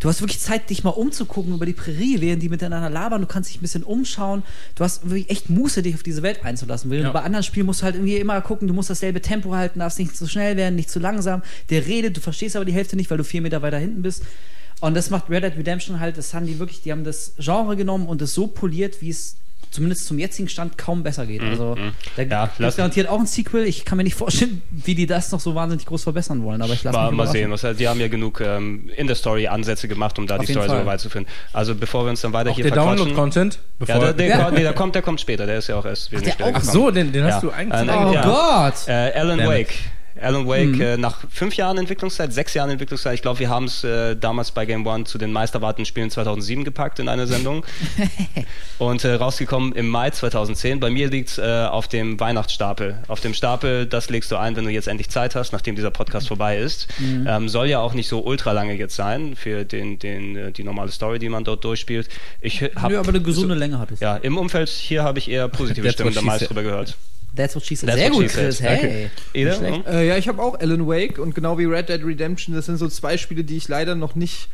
Du 0.00 0.08
hast 0.08 0.20
wirklich 0.20 0.40
Zeit, 0.40 0.70
dich 0.70 0.84
mal 0.84 0.90
umzugucken 0.90 1.54
über 1.54 1.66
die 1.66 1.72
Prärie, 1.72 2.20
während 2.20 2.42
die 2.42 2.48
miteinander 2.48 2.88
labern. 2.88 3.20
Du 3.20 3.26
kannst 3.26 3.50
dich 3.50 3.58
ein 3.58 3.62
bisschen 3.62 3.82
umschauen. 3.82 4.42
Du 4.74 4.84
hast 4.84 5.04
wirklich 5.04 5.30
echt 5.30 5.50
Muße, 5.50 5.82
dich 5.82 5.94
auf 5.94 6.02
diese 6.02 6.22
Welt 6.22 6.44
einzulassen. 6.44 6.92
Ja. 6.92 7.10
Bei 7.10 7.22
anderen 7.22 7.42
Spielen 7.42 7.66
musst 7.66 7.80
du 7.80 7.84
halt 7.84 7.96
irgendwie 7.96 8.16
immer 8.16 8.40
gucken, 8.40 8.68
du 8.68 8.74
musst 8.74 8.90
dasselbe 8.90 9.20
Tempo 9.20 9.54
halten, 9.54 9.80
darfst 9.80 9.98
nicht 9.98 10.16
zu 10.16 10.28
schnell 10.28 10.56
werden, 10.56 10.76
nicht 10.76 10.90
zu 10.90 11.00
langsam. 11.00 11.42
Der 11.70 11.86
redet, 11.86 12.16
du 12.16 12.20
verstehst 12.20 12.54
aber 12.56 12.64
die 12.64 12.72
Hälfte 12.72 12.96
nicht, 12.96 13.10
weil 13.10 13.18
du 13.18 13.24
vier 13.24 13.42
Meter 13.42 13.62
weiter 13.62 13.78
hinten 13.78 14.02
bist. 14.02 14.22
Und 14.80 14.94
das 14.94 15.10
macht 15.10 15.28
Red 15.28 15.42
Dead 15.42 15.56
Redemption 15.56 15.98
halt, 15.98 16.16
das 16.16 16.34
haben 16.34 16.46
die 16.46 16.58
wirklich, 16.58 16.82
die 16.82 16.92
haben 16.92 17.02
das 17.02 17.34
Genre 17.38 17.76
genommen 17.76 18.06
und 18.06 18.22
es 18.22 18.32
so 18.34 18.46
poliert, 18.46 19.02
wie 19.02 19.10
es 19.10 19.36
zumindest 19.70 20.06
zum 20.06 20.18
jetzigen 20.18 20.48
Stand 20.48 20.78
kaum 20.78 21.02
besser 21.02 21.26
geht. 21.26 21.42
Also 21.42 21.76
da 22.16 22.22
Ja, 22.22 22.46
gibt 22.58 22.76
garantiert 22.76 23.08
auch 23.08 23.18
ein 23.18 23.26
Sequel. 23.26 23.64
Ich 23.66 23.84
kann 23.84 23.98
mir 23.98 24.04
nicht 24.04 24.14
vorstellen, 24.16 24.62
wie 24.70 24.94
die 24.94 25.06
das 25.06 25.30
noch 25.32 25.40
so 25.40 25.54
wahnsinnig 25.54 25.86
groß 25.86 26.02
verbessern 26.04 26.42
wollen, 26.42 26.62
aber 26.62 26.72
ich 26.72 26.82
lasse 26.84 26.96
Mal, 26.96 27.10
mich 27.10 27.16
mal 27.16 27.26
sehen. 27.28 27.50
Was, 27.50 27.64
halt- 27.64 27.78
die 27.80 27.88
haben 27.88 28.00
ja 28.00 28.08
genug 28.08 28.40
ähm, 28.40 28.90
in 28.96 29.06
der 29.06 29.16
Story 29.16 29.46
Ansätze 29.48 29.88
gemacht, 29.88 30.18
um 30.18 30.26
da 30.26 30.36
Auf 30.36 30.44
die 30.46 30.52
Story 30.52 30.68
so 30.68 30.74
Fall. 30.74 30.86
weit 30.86 31.00
zu 31.00 31.10
finden. 31.10 31.28
Also 31.52 31.74
bevor 31.74 32.04
wir 32.04 32.10
uns 32.10 32.20
dann 32.20 32.32
weiter 32.32 32.50
Auch 32.50 32.54
hier 32.54 32.64
der 32.64 32.72
verquatschen. 32.74 32.98
Download-Content, 32.98 33.58
bevor. 33.78 33.94
Ja, 33.96 34.00
der, 34.00 34.12
der, 34.14 34.26
Ja. 34.28 34.50
nee, 34.50 34.62
der 34.62 34.72
kommt, 34.72 34.94
der 34.94 35.02
kommt 35.02 35.20
später. 35.20 35.46
Der 35.46 35.58
ist 35.58 35.68
ja 35.68 35.76
auch 35.76 35.84
erst 35.84 36.10
Ach 36.14 36.20
gekommen. 36.36 36.60
so, 36.62 36.90
den, 36.90 37.12
den 37.12 37.24
hast 37.24 37.42
du 37.42 37.50
eigentlich. 37.50 37.88
Äh, 37.88 37.94
Oh 38.08 38.12
ja. 38.12 38.22
Gott! 38.22 38.74
Äh, 38.88 38.92
Alan 39.18 39.38
Damn 39.38 39.52
it. 39.52 39.58
Wake. 39.58 39.74
Alan 40.20 40.46
Wake, 40.46 40.66
Mhm. 40.68 40.80
äh, 40.80 40.96
nach 40.96 41.18
fünf 41.30 41.54
Jahren 41.56 41.78
Entwicklungszeit, 41.78 42.32
sechs 42.32 42.54
Jahren 42.54 42.70
Entwicklungszeit, 42.70 43.14
ich 43.14 43.22
glaube, 43.22 43.38
wir 43.40 43.48
haben 43.48 43.64
es 43.66 43.84
äh, 43.84 44.16
damals 44.16 44.50
bei 44.50 44.66
Game 44.66 44.86
One 44.86 45.04
zu 45.04 45.18
den 45.18 45.32
meisterwarteten 45.32 45.84
Spielen 45.86 46.10
2007 46.10 46.64
gepackt 46.64 46.98
in 46.98 47.08
einer 47.08 47.26
Sendung. 47.26 47.64
und 48.78 49.04
äh, 49.04 49.14
rausgekommen 49.14 49.72
im 49.72 49.88
Mai 49.88 50.10
2010. 50.10 50.80
Bei 50.80 50.90
mir 50.90 51.08
liegt 51.08 51.30
es 51.30 51.38
äh, 51.38 51.66
auf 51.70 51.88
dem 51.88 52.18
Weihnachtsstapel. 52.20 52.98
Auf 53.08 53.20
dem 53.20 53.34
Stapel, 53.34 53.86
das 53.86 54.10
legst 54.10 54.30
du 54.30 54.36
ein, 54.36 54.56
wenn 54.56 54.64
du 54.64 54.70
jetzt 54.70 54.88
endlich 54.88 55.08
Zeit 55.10 55.34
hast, 55.34 55.52
nachdem 55.52 55.74
dieser 55.76 55.90
Podcast 55.90 56.28
vorbei 56.28 56.58
ist. 56.58 56.88
Mhm. 56.98 57.26
Ähm, 57.28 57.48
soll 57.48 57.68
ja 57.68 57.80
auch 57.80 57.94
nicht 57.94 58.08
so 58.08 58.20
ultra 58.24 58.52
lange 58.52 58.74
jetzt 58.74 58.96
sein 58.96 59.34
für 59.36 59.64
den, 59.64 59.98
den, 59.98 60.36
äh, 60.36 60.52
die 60.52 60.64
normale 60.64 60.90
Story, 60.90 61.18
die 61.18 61.28
man 61.28 61.44
dort 61.44 61.64
durchspielt. 61.64 62.08
Ich 62.40 62.62
habe 62.76 62.94
Nö, 62.94 62.98
aber 63.00 63.08
eine 63.08 63.20
gesunde 63.22 63.54
Länge 63.54 63.78
hat 63.78 63.90
es. 63.90 64.00
ja, 64.00 64.16
im 64.16 64.36
Umfeld 64.38 64.68
hier 64.68 65.02
habe 65.02 65.18
ich 65.18 65.30
eher 65.30 65.48
positive 65.48 65.90
Stimmen 65.90 66.10
what 66.10 66.16
da 66.16 66.20
she 66.20 66.26
meist 66.26 66.38
said. 66.40 66.48
drüber 66.50 66.62
gehört. 66.62 66.96
That's 67.38 67.54
what 67.54 67.64
she 67.64 67.76
said. 67.76 67.88
That's 67.88 68.00
Sehr 68.00 68.10
gut. 68.10 68.28
Chris. 68.28 68.60
Hey. 68.60 69.10
Schlecht. 69.32 69.86
Äh, 69.86 70.08
ja, 70.08 70.16
ich 70.16 70.28
habe 70.28 70.42
auch 70.42 70.58
Alan 70.58 70.86
Wake 70.86 71.18
und 71.18 71.34
genau 71.34 71.56
wie 71.56 71.64
Red 71.64 71.88
Dead 71.88 72.04
Redemption, 72.04 72.54
das 72.54 72.66
sind 72.66 72.78
so 72.78 72.88
zwei 72.88 73.16
Spiele, 73.16 73.44
die 73.44 73.56
ich 73.56 73.68
leider 73.68 73.94
noch 73.94 74.16
nicht 74.16 74.48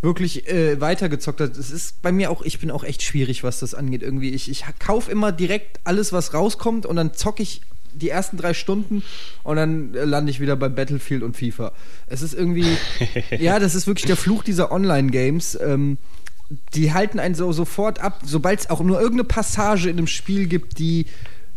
wirklich 0.00 0.48
äh, 0.48 0.80
weitergezockt 0.80 1.40
habe. 1.40 1.50
Es 1.50 1.70
ist 1.70 2.02
bei 2.02 2.12
mir 2.12 2.30
auch, 2.30 2.42
ich 2.42 2.60
bin 2.60 2.70
auch 2.70 2.84
echt 2.84 3.02
schwierig, 3.02 3.42
was 3.42 3.58
das 3.58 3.74
angeht. 3.74 4.02
Irgendwie, 4.02 4.30
ich, 4.30 4.48
ich 4.50 4.64
kaufe 4.78 5.10
immer 5.10 5.32
direkt 5.32 5.80
alles, 5.82 6.12
was 6.12 6.34
rauskommt 6.34 6.86
und 6.86 6.96
dann 6.96 7.14
zocke 7.14 7.42
ich 7.42 7.62
die 7.94 8.10
ersten 8.10 8.36
drei 8.36 8.54
Stunden 8.54 9.02
und 9.42 9.56
dann 9.56 9.94
äh, 9.94 10.04
lande 10.04 10.30
ich 10.30 10.40
wieder 10.40 10.56
bei 10.56 10.68
Battlefield 10.68 11.22
und 11.22 11.36
FIFA. 11.36 11.72
Es 12.06 12.22
ist 12.22 12.34
irgendwie, 12.34 12.76
ja, 13.38 13.58
das 13.58 13.74
ist 13.74 13.86
wirklich 13.86 14.06
der 14.06 14.16
Fluch 14.16 14.44
dieser 14.44 14.70
Online-Games. 14.70 15.58
Ähm, 15.60 15.98
die 16.74 16.92
halten 16.92 17.18
einen 17.18 17.34
so 17.34 17.50
sofort 17.52 18.00
ab, 18.00 18.20
sobald 18.24 18.60
es 18.60 18.70
auch 18.70 18.80
nur 18.80 18.98
irgendeine 18.98 19.24
Passage 19.24 19.88
in 19.88 19.98
einem 19.98 20.06
Spiel 20.06 20.46
gibt, 20.46 20.78
die 20.78 21.06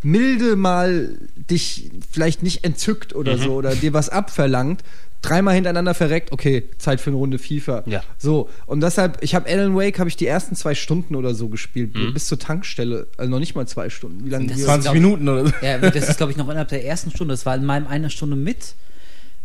milde 0.03 0.55
mal 0.55 1.17
dich 1.49 1.91
vielleicht 2.11 2.43
nicht 2.43 2.63
entzückt 2.63 3.15
oder 3.15 3.37
Mhm. 3.37 3.41
so 3.41 3.53
oder 3.55 3.75
dir 3.75 3.93
was 3.93 4.09
abverlangt. 4.09 4.83
Dreimal 5.23 5.55
hintereinander 5.55 5.95
verreckt, 5.95 6.31
okay, 6.31 6.65
Zeit 6.77 7.01
für 7.01 7.09
eine 7.09 7.17
Runde 7.17 7.39
FIFA. 7.39 7.83
Ja. 7.87 8.03
So, 8.19 8.49
und 8.67 8.81
deshalb, 8.81 9.17
ich 9.23 9.33
habe 9.33 9.49
Alan 9.49 9.75
Wake, 9.75 9.97
habe 9.97 10.07
ich 10.07 10.15
die 10.15 10.27
ersten 10.27 10.55
zwei 10.55 10.75
Stunden 10.75 11.15
oder 11.15 11.33
so 11.33 11.49
gespielt, 11.49 11.95
Mhm. 11.95 12.13
bis 12.13 12.27
zur 12.27 12.37
Tankstelle. 12.37 13.07
Also 13.17 13.31
noch 13.31 13.39
nicht 13.39 13.55
mal 13.55 13.67
zwei 13.67 13.89
Stunden. 13.89 14.23
Wie 14.25 14.29
lange 14.29 14.45
Das 14.45 14.57
wir- 14.57 14.61
ist 14.61 14.69
20 14.69 14.93
Minuten 14.93 15.27
oder 15.27 15.47
so. 15.47 15.53
Ja, 15.63 15.79
das 15.79 16.07
ist, 16.09 16.17
glaube 16.17 16.31
ich, 16.31 16.37
noch 16.37 16.47
innerhalb 16.47 16.69
der 16.69 16.85
ersten 16.85 17.09
Stunde. 17.09 17.33
Das 17.33 17.47
war 17.47 17.55
in 17.55 17.65
meinem 17.65 17.87
eine 17.87 18.11
Stunde 18.11 18.35
mit. 18.35 18.75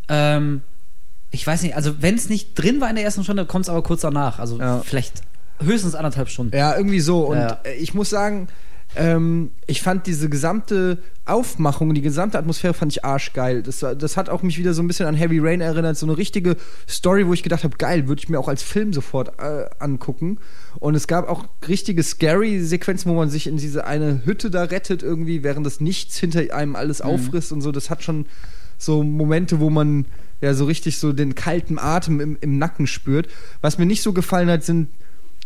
Ähm, 0.08 0.60
ich 1.30 1.46
weiß 1.46 1.62
nicht, 1.62 1.74
also 1.74 2.02
wenn 2.02 2.16
es 2.16 2.28
nicht 2.28 2.54
drin 2.54 2.80
war 2.82 2.90
in 2.90 2.96
der 2.96 3.04
ersten 3.04 3.24
Stunde, 3.24 3.46
kommt 3.46 3.64
es 3.64 3.68
aber 3.70 3.82
kurz 3.82 4.02
danach. 4.02 4.38
Also 4.38 4.58
Ja. 4.58 4.80
vielleicht 4.84 5.22
höchstens 5.60 5.94
anderthalb 5.94 6.28
Stunden. 6.28 6.54
Ja, 6.54 6.76
irgendwie 6.76 7.00
so. 7.00 7.20
Und 7.28 7.38
Ja. 7.38 7.60
ich 7.78 7.94
muss 7.94 8.10
sagen, 8.10 8.48
ähm, 8.94 9.50
ich 9.66 9.80
fand 9.80 10.06
diese 10.06 10.28
gesamte 10.28 10.98
Aufmachung, 11.24 11.94
die 11.94 12.02
gesamte 12.02 12.38
Atmosphäre 12.38 12.74
fand 12.74 12.92
ich 12.92 13.04
arschgeil. 13.04 13.62
Das, 13.62 13.78
das 13.78 14.16
hat 14.16 14.28
auch 14.28 14.42
mich 14.42 14.58
wieder 14.58 14.74
so 14.74 14.82
ein 14.82 14.88
bisschen 14.88 15.06
an 15.06 15.14
Heavy 15.14 15.38
Rain 15.38 15.60
erinnert. 15.60 15.96
So 15.96 16.06
eine 16.06 16.18
richtige 16.18 16.56
Story, 16.88 17.26
wo 17.26 17.32
ich 17.32 17.42
gedacht 17.42 17.64
habe, 17.64 17.76
geil, 17.76 18.08
würde 18.08 18.20
ich 18.20 18.28
mir 18.28 18.38
auch 18.38 18.48
als 18.48 18.62
Film 18.62 18.92
sofort 18.92 19.40
äh, 19.40 19.66
angucken. 19.78 20.38
Und 20.78 20.94
es 20.94 21.06
gab 21.06 21.28
auch 21.28 21.46
richtige 21.68 22.02
Scary-Sequenzen, 22.02 23.10
wo 23.10 23.14
man 23.14 23.30
sich 23.30 23.46
in 23.46 23.56
diese 23.56 23.86
eine 23.86 24.22
Hütte 24.24 24.50
da 24.50 24.64
rettet 24.64 25.02
irgendwie, 25.02 25.42
während 25.42 25.64
das 25.64 25.80
Nichts 25.80 26.18
hinter 26.18 26.54
einem 26.54 26.76
alles 26.76 27.00
auffrisst 27.00 27.52
und 27.52 27.62
so. 27.62 27.72
Das 27.72 27.88
hat 27.88 28.02
schon 28.02 28.26
so 28.76 29.02
Momente, 29.02 29.60
wo 29.60 29.70
man 29.70 30.06
ja 30.40 30.54
so 30.54 30.64
richtig 30.64 30.98
so 30.98 31.12
den 31.12 31.34
kalten 31.34 31.78
Atem 31.78 32.20
im, 32.20 32.36
im 32.40 32.58
Nacken 32.58 32.86
spürt. 32.86 33.28
Was 33.60 33.78
mir 33.78 33.86
nicht 33.86 34.02
so 34.02 34.12
gefallen 34.12 34.50
hat, 34.50 34.64
sind 34.64 34.88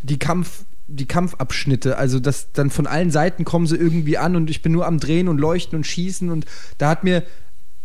die 0.02 0.18
Kampf 0.18 0.64
die 0.88 1.06
Kampfabschnitte, 1.06 1.98
also 1.98 2.20
das 2.20 2.52
dann 2.52 2.70
von 2.70 2.86
allen 2.86 3.10
Seiten 3.10 3.44
kommen 3.44 3.66
sie 3.66 3.76
irgendwie 3.76 4.18
an 4.18 4.36
und 4.36 4.50
ich 4.50 4.62
bin 4.62 4.72
nur 4.72 4.86
am 4.86 5.00
Drehen 5.00 5.28
und 5.28 5.38
Leuchten 5.38 5.76
und 5.76 5.86
Schießen 5.86 6.30
und 6.30 6.46
da 6.78 6.88
hat 6.88 7.02
mir 7.02 7.24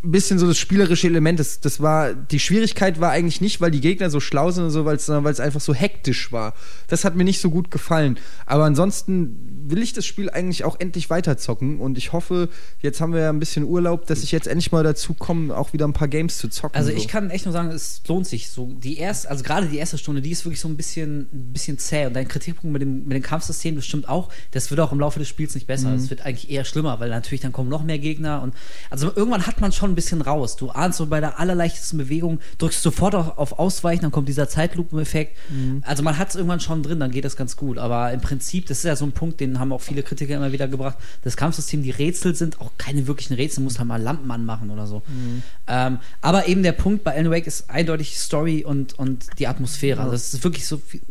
bisschen 0.04 0.40
so 0.40 0.48
das 0.48 0.58
spielerische 0.58 1.06
Element, 1.06 1.40
das, 1.40 1.60
das 1.60 1.80
war, 1.80 2.14
die 2.16 2.40
Schwierigkeit 2.40 3.00
war 3.00 3.12
eigentlich 3.12 3.40
nicht, 3.40 3.62
weil 3.62 3.70
die 3.70 3.82
Gegner 3.82 4.10
so 4.10 4.20
schlau 4.20 4.50
sind 4.50 4.64
und 4.64 4.70
so, 4.72 4.84
weil's- 4.84 5.06
sondern 5.06 5.24
weil 5.26 5.34
es 5.34 5.40
einfach 5.40 5.62
so 5.62 5.76
hektisch 5.76 6.32
war. 6.32 6.56
Das 6.88 7.06
hat 7.06 7.16
mir 7.16 7.24
nicht 7.24 7.40
so 7.40 7.52
gut 7.52 7.70
gefallen. 7.70 8.18
Aber 8.48 8.64
ansonsten 8.66 9.66
will 9.68 9.82
ich 9.84 9.94
das 9.94 10.08
Spiel 10.08 10.30
eigentlich 10.32 10.64
auch 10.64 10.80
endlich 10.80 11.10
weiterzocken 11.12 11.80
und 11.80 12.00
ich 12.00 12.14
hoffe, 12.14 12.50
jetzt 12.80 13.00
haben 13.00 13.14
wir 13.14 13.20
ja 13.22 13.30
ein 13.30 13.38
bisschen 13.40 13.64
Urlaub, 13.64 14.08
dass 14.08 14.24
ich 14.24 14.32
jetzt 14.32 14.48
endlich 14.48 14.72
mal 14.72 14.84
dazu 14.84 15.14
komme, 15.14 15.56
auch 15.56 15.72
wieder 15.74 15.88
ein 15.88 15.94
paar 15.94 16.08
Games 16.08 16.38
zu 16.40 16.48
zocken. 16.50 16.76
Also 16.76 16.90
so. 16.90 16.98
ich 16.98 17.08
kann 17.08 17.30
echt 17.30 17.46
nur 17.46 17.54
sagen, 17.54 17.70
es 17.70 18.02
lohnt 18.08 18.26
sich. 18.26 18.50
So 18.50 18.72
die 18.74 18.98
erste, 18.98 19.30
also 19.30 19.44
gerade 19.44 19.68
die 19.68 19.78
erste 19.78 20.00
Stunde, 20.00 20.22
die 20.22 20.32
ist 20.32 20.46
wirklich 20.46 20.60
so 20.62 20.68
ein 20.68 20.78
bisschen, 20.78 21.28
ein 21.32 21.54
bisschen 21.54 21.78
zäh. 21.78 22.08
Und 22.08 22.14
dein 22.16 22.28
Kritikpunkt 22.28 22.74
mit 22.74 22.82
dem, 22.82 23.04
mit 23.08 23.14
dem 23.16 23.22
Kampfsystem, 23.24 23.76
das 23.76 23.86
stimmt 23.86 24.10
auch. 24.10 24.30
Das 24.50 24.72
wird 24.72 24.80
auch 24.80 24.92
im 24.92 25.00
Laufe 25.00 25.20
des 25.20 25.28
Spiels 25.28 25.54
nicht 25.54 25.68
besser. 25.68 25.94
Es 25.94 26.10
wird 26.10 26.22
eigentlich 26.26 26.50
eher 26.50 26.66
schlimmer, 26.66 27.00
weil 27.00 27.10
natürlich 27.10 27.42
dann 27.42 27.52
kommen 27.52 27.70
noch 27.70 27.84
mehr 27.84 28.00
Gegner 28.00 28.42
und 28.42 28.56
also 28.90 29.12
irgendwann 29.16 29.46
hat 29.46 29.62
man 29.62 29.72
schon 29.72 29.91
ein 29.92 29.96
bisschen 29.96 30.22
raus. 30.22 30.56
Du 30.56 30.70
ahnst 30.70 30.98
so 30.98 31.06
bei 31.06 31.20
der 31.20 31.40
allerleichtesten 31.40 31.98
Bewegung, 31.98 32.40
drückst 32.58 32.82
sofort 32.82 33.16
auf, 33.16 33.38
auf 33.38 33.60
Ausweichen, 33.60 34.02
dann 34.02 34.12
kommt 34.12 34.28
dieser 34.30 34.50
Zeitlupeneffekt. 34.50 35.38
Also 35.84 36.04
man 36.04 36.18
hat 36.18 36.30
es 36.30 36.36
irgendwann 36.36 36.60
schon 36.60 36.84
drin, 36.84 37.00
dann 37.00 37.12
geht 37.12 37.26
das 37.26 37.36
ganz 37.36 37.56
gut. 37.58 37.78
Aber 37.78 38.12
im 38.12 38.22
Prinzip, 38.22 38.66
das 38.68 38.80
ist 38.80 38.84
ja 38.86 38.96
so 38.96 39.06
ein 39.06 39.12
Punkt, 39.12 39.40
den 39.40 39.60
haben 39.60 39.72
auch 39.72 39.82
viele 39.82 40.04
Kritiker 40.04 40.36
immer 40.36 40.52
wieder 40.52 40.68
gebracht. 40.68 40.98
Das 41.24 41.38
Kampfsystem, 41.38 41.84
die 41.84 41.92
Rätsel 41.92 42.36
sind 42.36 42.60
auch 42.62 42.72
keine 42.78 43.08
wirklichen 43.08 43.34
Rätsel, 43.36 43.64
muss 43.64 43.78
halt 43.78 43.88
mal 43.88 44.02
Lampen 44.02 44.32
anmachen 44.32 44.70
oder 44.72 44.88
so. 44.88 45.02
Ähm, 45.68 46.00
aber 46.22 46.48
eben 46.48 46.64
der 46.64 46.72
Punkt 46.72 47.04
bei 47.04 47.14
Alan 47.16 47.32
Wake 47.32 47.48
ist 47.48 47.70
eindeutig 47.70 48.18
Story 48.18 48.64
und, 48.66 48.98
und 48.98 49.28
die 49.40 49.48
Atmosphäre. 49.48 50.00
Also 50.02 50.14
das 50.14 50.34
ist 50.34 50.44
wirklich 50.44 50.66
so 50.68 50.78
viel, 50.78 51.02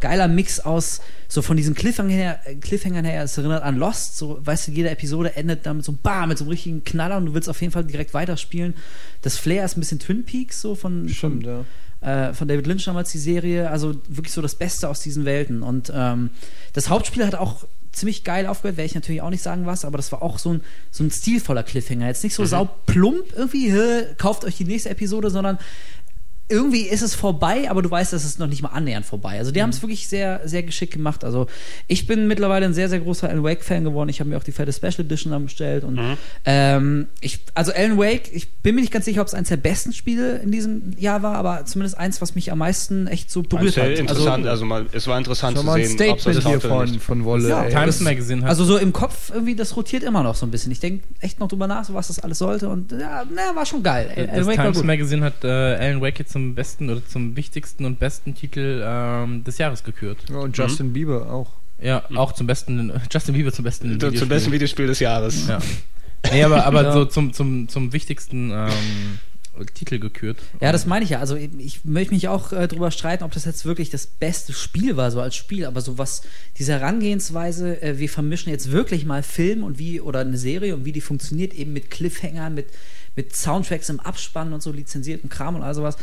geiler 0.00 0.28
Mix 0.28 0.60
aus, 0.60 1.00
so 1.28 1.42
von 1.42 1.56
diesen 1.56 1.74
Cliffhangern 1.74 2.12
her, 2.12 2.40
äh, 2.44 2.54
Cliffhangern 2.56 3.04
her, 3.04 3.22
es 3.22 3.36
erinnert 3.38 3.62
an 3.62 3.76
Lost, 3.76 4.16
so, 4.16 4.38
weißt 4.44 4.68
du, 4.68 4.72
jede 4.72 4.90
Episode 4.90 5.36
endet 5.36 5.66
damit 5.66 5.84
so 5.84 5.92
bam, 5.92 6.28
mit 6.28 6.38
so 6.38 6.44
einem 6.44 6.50
richtigen 6.50 6.84
Knaller 6.84 7.16
und 7.16 7.26
du 7.26 7.34
willst 7.34 7.48
auf 7.48 7.60
jeden 7.60 7.72
Fall 7.72 7.84
direkt 7.84 8.14
weiterspielen. 8.14 8.74
Das 9.22 9.38
Flair 9.38 9.64
ist 9.64 9.76
ein 9.76 9.80
bisschen 9.80 9.98
Twin 9.98 10.24
Peaks, 10.24 10.60
so 10.60 10.74
von, 10.74 11.08
Stimmt, 11.08 11.44
von, 11.44 11.64
ja. 12.02 12.28
äh, 12.28 12.34
von 12.34 12.48
David 12.48 12.66
Lynch 12.66 12.84
damals 12.84 13.10
die 13.12 13.18
Serie, 13.18 13.70
also 13.70 13.94
wirklich 14.08 14.32
so 14.32 14.42
das 14.42 14.54
Beste 14.54 14.88
aus 14.88 15.00
diesen 15.00 15.24
Welten. 15.24 15.62
Und 15.62 15.92
ähm, 15.94 16.30
das 16.72 16.88
Hauptspiel 16.88 17.26
hat 17.26 17.34
auch 17.34 17.64
ziemlich 17.96 18.24
geil 18.24 18.46
aufgehört, 18.46 18.76
werde 18.76 18.86
ich 18.86 18.94
natürlich 18.94 19.22
auch 19.22 19.30
nicht 19.30 19.42
sagen 19.42 19.66
was, 19.66 19.84
aber 19.84 19.96
das 19.96 20.12
war 20.12 20.22
auch 20.22 20.38
so 20.38 20.52
ein, 20.52 20.60
so 20.90 21.02
ein 21.02 21.10
stilvoller 21.10 21.62
Cliffhanger. 21.62 22.06
Jetzt 22.06 22.22
nicht 22.22 22.34
so 22.34 22.44
sauplump 22.44 23.24
irgendwie, 23.34 23.72
kauft 24.18 24.44
euch 24.44 24.56
die 24.56 24.64
nächste 24.64 24.90
Episode, 24.90 25.30
sondern 25.30 25.58
irgendwie 26.48 26.82
ist 26.82 27.02
es 27.02 27.14
vorbei, 27.14 27.68
aber 27.70 27.82
du 27.82 27.90
weißt, 27.90 28.12
dass 28.12 28.24
es 28.24 28.38
noch 28.38 28.46
nicht 28.46 28.62
mal 28.62 28.68
annähernd 28.68 29.04
vorbei. 29.04 29.38
Also 29.38 29.50
die 29.50 29.62
haben 29.62 29.70
es 29.70 29.82
wirklich 29.82 30.06
sehr, 30.08 30.40
sehr 30.44 30.62
geschickt 30.62 30.92
gemacht. 30.92 31.24
Also 31.24 31.46
ich 31.88 32.06
bin 32.06 32.28
mittlerweile 32.28 32.66
ein 32.66 32.74
sehr, 32.74 32.88
sehr 32.88 33.00
großer 33.00 33.28
Alan 33.28 33.42
Wake-Fan 33.42 33.82
geworden. 33.84 34.08
Ich 34.08 34.20
habe 34.20 34.30
mir 34.30 34.36
auch 34.36 34.44
die 34.44 34.52
fette 34.52 34.72
Special 34.72 35.00
Edition 35.00 35.32
dann 35.32 35.44
bestellt. 35.44 35.82
Und 35.82 35.98
ähm, 36.44 37.08
ich, 37.20 37.40
also 37.54 37.72
Alan 37.72 37.98
Wake, 37.98 38.30
ich 38.32 38.52
bin 38.54 38.74
mir 38.76 38.80
nicht 38.82 38.92
ganz 38.92 39.04
sicher, 39.06 39.22
ob 39.22 39.26
es 39.26 39.34
eines 39.34 39.48
der 39.48 39.56
besten 39.56 39.92
Spiele 39.92 40.38
in 40.38 40.52
diesem 40.52 40.92
Jahr 40.98 41.22
war, 41.22 41.34
aber 41.34 41.64
zumindest 41.66 41.98
eins, 41.98 42.20
was 42.22 42.34
mich 42.34 42.52
am 42.52 42.58
meisten 42.58 43.06
echt 43.08 43.30
so 43.30 43.42
berührt 43.42 43.74
Sehr 43.74 43.84
hat. 43.90 43.98
interessant, 43.98 44.46
Also, 44.46 44.50
also, 44.50 44.64
mal, 44.66 44.86
es 44.92 45.06
war 45.08 45.18
interessant 45.18 45.58
zu 45.58 45.64
mal 45.64 45.80
ein 45.80 45.86
sehen, 45.86 46.10
ob 46.10 46.18
es 46.18 46.24
das 46.24 46.36
Statement 46.36 46.62
hier 46.62 46.70
von, 46.70 47.00
von 47.00 47.24
Wolle. 47.24 47.48
Ja. 47.48 47.64
Times 47.64 47.86
Das- 47.96 48.00
Magazine 48.00 48.42
hat 48.42 48.50
also 48.50 48.64
so 48.64 48.76
im 48.76 48.92
Kopf 48.92 49.30
irgendwie, 49.32 49.56
das 49.56 49.76
rotiert 49.76 50.04
immer 50.04 50.22
noch 50.22 50.34
so 50.36 50.46
ein 50.46 50.50
bisschen. 50.52 50.70
Ich 50.70 50.80
denke 50.80 51.04
echt 51.20 51.40
noch 51.40 51.48
drüber 51.48 51.66
nach, 51.66 51.84
so 51.84 51.94
was 51.94 52.06
das 52.08 52.20
alles 52.20 52.38
sollte. 52.38 52.68
Und 52.68 52.92
ja, 52.92 53.24
na, 53.34 53.54
war 53.56 53.66
schon 53.66 53.82
geil. 53.82 54.10
Alan 54.14 54.30
das 54.36 54.46
Wake 54.46 54.58
war 54.58 54.64
Times 54.66 54.76
gut. 54.76 54.86
Magazine 54.86 55.24
hat 55.24 55.42
äh, 55.44 55.48
Alan 55.48 56.00
Wake 56.00 56.18
jetzt 56.20 56.35
zum 56.36 56.54
besten 56.54 56.90
oder 56.90 57.04
zum 57.06 57.34
wichtigsten 57.34 57.86
und 57.86 57.98
besten 57.98 58.34
Titel 58.34 58.82
ähm, 58.84 59.42
des 59.44 59.56
Jahres 59.56 59.82
gekürt. 59.84 60.18
Ja, 60.28 60.36
und 60.36 60.56
Justin 60.56 60.92
Bieber 60.92 61.32
auch. 61.32 61.50
Ja, 61.80 62.02
auch 62.14 62.32
zum 62.32 62.46
besten, 62.46 62.92
Justin 63.10 63.34
Bieber 63.34 63.52
zum 63.52 63.64
besten 63.64 63.98
Zum- 63.98 64.14
Zum 64.14 64.28
besten 64.28 64.52
Videospiel 64.52 64.86
des 64.86 65.00
Jahres. 65.00 65.48
Ja. 65.48 65.58
Nee, 66.30 66.42
aber, 66.44 66.66
aber 66.66 66.82
Ja. 66.82 66.92
so 66.92 67.04
zum, 67.06 67.32
zum, 67.32 67.68
zum 67.68 67.92
wichtigsten 67.94 68.50
ähm, 68.50 69.18
Titel 69.74 69.98
gekürt. 69.98 70.36
Ja, 70.60 70.72
das 70.72 70.84
meine 70.84 71.04
ich 71.04 71.10
ja. 71.10 71.20
Also 71.20 71.36
ich 71.36 71.84
möchte 71.86 72.12
mich 72.12 72.28
auch 72.28 72.52
äh, 72.52 72.68
drüber 72.68 72.90
streiten, 72.90 73.24
ob 73.24 73.32
das 73.32 73.46
jetzt 73.46 73.64
wirklich 73.64 73.88
das 73.88 74.06
beste 74.06 74.52
Spiel 74.52 74.96
war, 74.98 75.10
so 75.10 75.20
als 75.22 75.36
Spiel, 75.36 75.64
aber 75.64 75.80
so 75.80 75.96
was, 75.96 76.20
diese 76.58 76.72
Herangehensweise, 76.72 77.80
äh, 77.82 77.98
wir 77.98 78.10
vermischen 78.10 78.50
jetzt 78.52 78.70
wirklich 78.72 79.06
mal 79.06 79.22
Film 79.22 79.62
und 79.64 79.78
wie, 79.78 80.00
oder 80.02 80.20
eine 80.20 80.36
Serie 80.36 80.74
und 80.74 80.84
wie 80.84 80.92
die 80.92 81.00
funktioniert, 81.00 81.54
eben 81.54 81.72
mit 81.72 81.90
Cliffhangern, 81.90 82.54
mit, 82.54 82.66
mit 83.16 83.34
Soundtracks 83.34 83.88
im 83.88 83.98
Abspann 83.98 84.52
und 84.52 84.62
so 84.62 84.70
lizenzierten 84.70 85.28
Kram 85.28 85.56
und 85.56 85.62
all 85.62 85.74
sowas. 85.74 85.96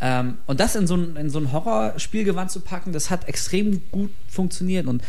Ähm, 0.00 0.38
und 0.46 0.60
das 0.60 0.76
in 0.76 0.86
so 0.86 0.96
ein, 0.96 1.16
in 1.16 1.30
so 1.30 1.38
ein 1.40 1.50
Horrorspielgewand 1.50 2.50
zu 2.50 2.60
packen, 2.60 2.92
das 2.92 3.10
hat 3.10 3.26
extrem 3.26 3.82
gut 3.90 4.10
funktioniert 4.28 4.86
und 4.86 5.02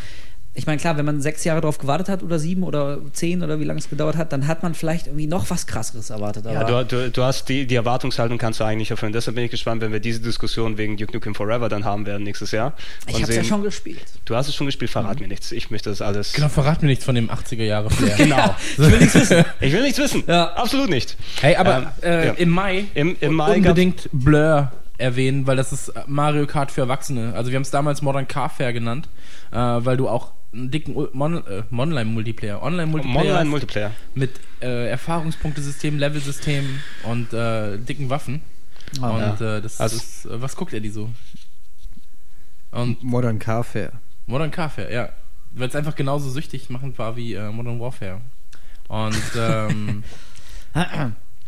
ich 0.55 0.65
meine, 0.65 0.79
klar, 0.79 0.97
wenn 0.97 1.05
man 1.05 1.21
sechs 1.21 1.43
Jahre 1.45 1.61
darauf 1.61 1.77
gewartet 1.77 2.09
hat 2.09 2.21
oder 2.23 2.37
sieben 2.37 2.63
oder 2.63 2.99
zehn 3.13 3.43
oder 3.43 3.59
wie 3.59 3.63
lange 3.63 3.79
es 3.79 3.89
gedauert 3.89 4.17
hat, 4.17 4.33
dann 4.33 4.45
hat 4.47 4.61
man 4.63 4.73
vielleicht 4.73 5.07
irgendwie 5.07 5.27
noch 5.27 5.49
was 5.49 5.67
krasseres 5.67 6.09
erwartet. 6.09 6.43
Ja, 6.45 6.63
du, 6.63 6.83
du, 6.85 7.09
du 7.11 7.23
hast 7.23 7.47
die, 7.47 7.65
die 7.65 7.75
Erwartungshaltung 7.75 8.37
kannst 8.37 8.59
du 8.59 8.65
eigentlich 8.65 8.91
erfüllen. 8.91 9.13
Deshalb 9.13 9.35
bin 9.35 9.45
ich 9.45 9.51
gespannt, 9.51 9.81
wenn 9.81 9.93
wir 9.93 9.99
diese 10.01 10.19
Diskussion 10.19 10.77
wegen 10.77 10.97
Duke 10.97 11.13
Nukem 11.13 11.33
Forever 11.35 11.69
dann 11.69 11.85
haben 11.85 12.05
werden 12.05 12.23
nächstes 12.23 12.51
Jahr. 12.51 12.73
ich 13.07 13.21
es 13.21 13.33
ja 13.33 13.43
schon 13.43 13.63
gespielt. 13.63 14.03
Du 14.25 14.35
hast 14.35 14.47
es 14.49 14.55
schon 14.55 14.65
gespielt, 14.65 14.91
verrat 14.91 15.19
mir 15.21 15.27
nichts. 15.27 15.51
Ich 15.53 15.71
möchte 15.71 15.89
das 15.91 16.01
alles. 16.01 16.33
Genau, 16.33 16.49
verrat 16.49 16.81
mir 16.81 16.89
nichts 16.89 17.05
von 17.05 17.15
dem 17.15 17.29
80er-Jahre-Flair. 17.29 18.15
Genau. 18.17 18.55
Ich 18.73 18.79
will 18.79 18.99
nichts 18.99 19.15
wissen. 19.15 19.45
Ich 19.61 19.71
will 19.73 19.81
nichts 19.83 19.99
wissen. 19.99 20.23
Ja. 20.27 20.47
Absolut 20.55 20.89
nicht. 20.89 21.15
Hey, 21.41 21.55
aber 21.55 21.93
Ähm, 22.01 22.11
äh, 22.11 22.27
ja. 22.27 22.33
im 22.33 22.49
Mai, 22.49 22.85
Im- 22.95 23.15
im 23.21 23.33
Mai 23.35 23.57
unbedingt 23.57 24.09
Blur 24.11 24.71
erwähnen, 24.97 25.47
weil 25.47 25.55
das 25.55 25.71
ist 25.71 25.93
Mario 26.07 26.45
Kart 26.47 26.71
für 26.71 26.81
Erwachsene. 26.81 27.33
Also 27.35 27.51
wir 27.51 27.55
haben 27.55 27.61
es 27.63 27.71
damals 27.71 28.01
Modern 28.01 28.27
Car 28.27 28.49
Fair 28.49 28.73
genannt, 28.73 29.07
äh, 29.51 29.55
weil 29.55 29.95
du 29.95 30.09
auch 30.09 30.31
einen 30.51 30.71
dicken 30.71 30.95
Mon 31.13 31.45
äh, 31.45 31.63
Online-Multiplayer, 31.71 32.61
Online-Multiplayer 32.61 33.19
Online-Multiplayer. 33.19 33.91
mit 34.15 34.31
äh, 34.61 34.87
Erfahrungspunktesystem, 34.89 35.97
Levelsystem 35.99 36.79
und 37.03 37.33
äh, 37.33 37.77
dicken 37.77 38.09
Waffen. 38.09 38.41
Ah, 39.01 39.09
und 39.31 39.41
äh, 39.41 39.61
das 39.61 39.79
Also- 39.79 39.97
ist, 39.97 40.25
äh, 40.25 40.41
was 40.41 40.55
guckt 40.55 40.73
er 40.73 40.79
die 40.79 40.89
so? 40.89 41.09
Und 42.71 43.03
Modern 43.03 43.39
Car 43.39 43.63
Fair. 43.63 43.93
Modern 44.27 44.55
Warfare, 44.55 44.93
ja. 44.93 45.09
Weil 45.51 45.67
es 45.69 45.75
einfach 45.75 45.95
genauso 45.95 46.29
süchtig 46.29 46.69
machend 46.69 46.99
war 46.99 47.15
wie 47.15 47.33
äh, 47.33 47.49
Modern 47.51 47.79
Warfare. 47.79 48.21
Und 48.87 49.15
ähm, 49.37 50.03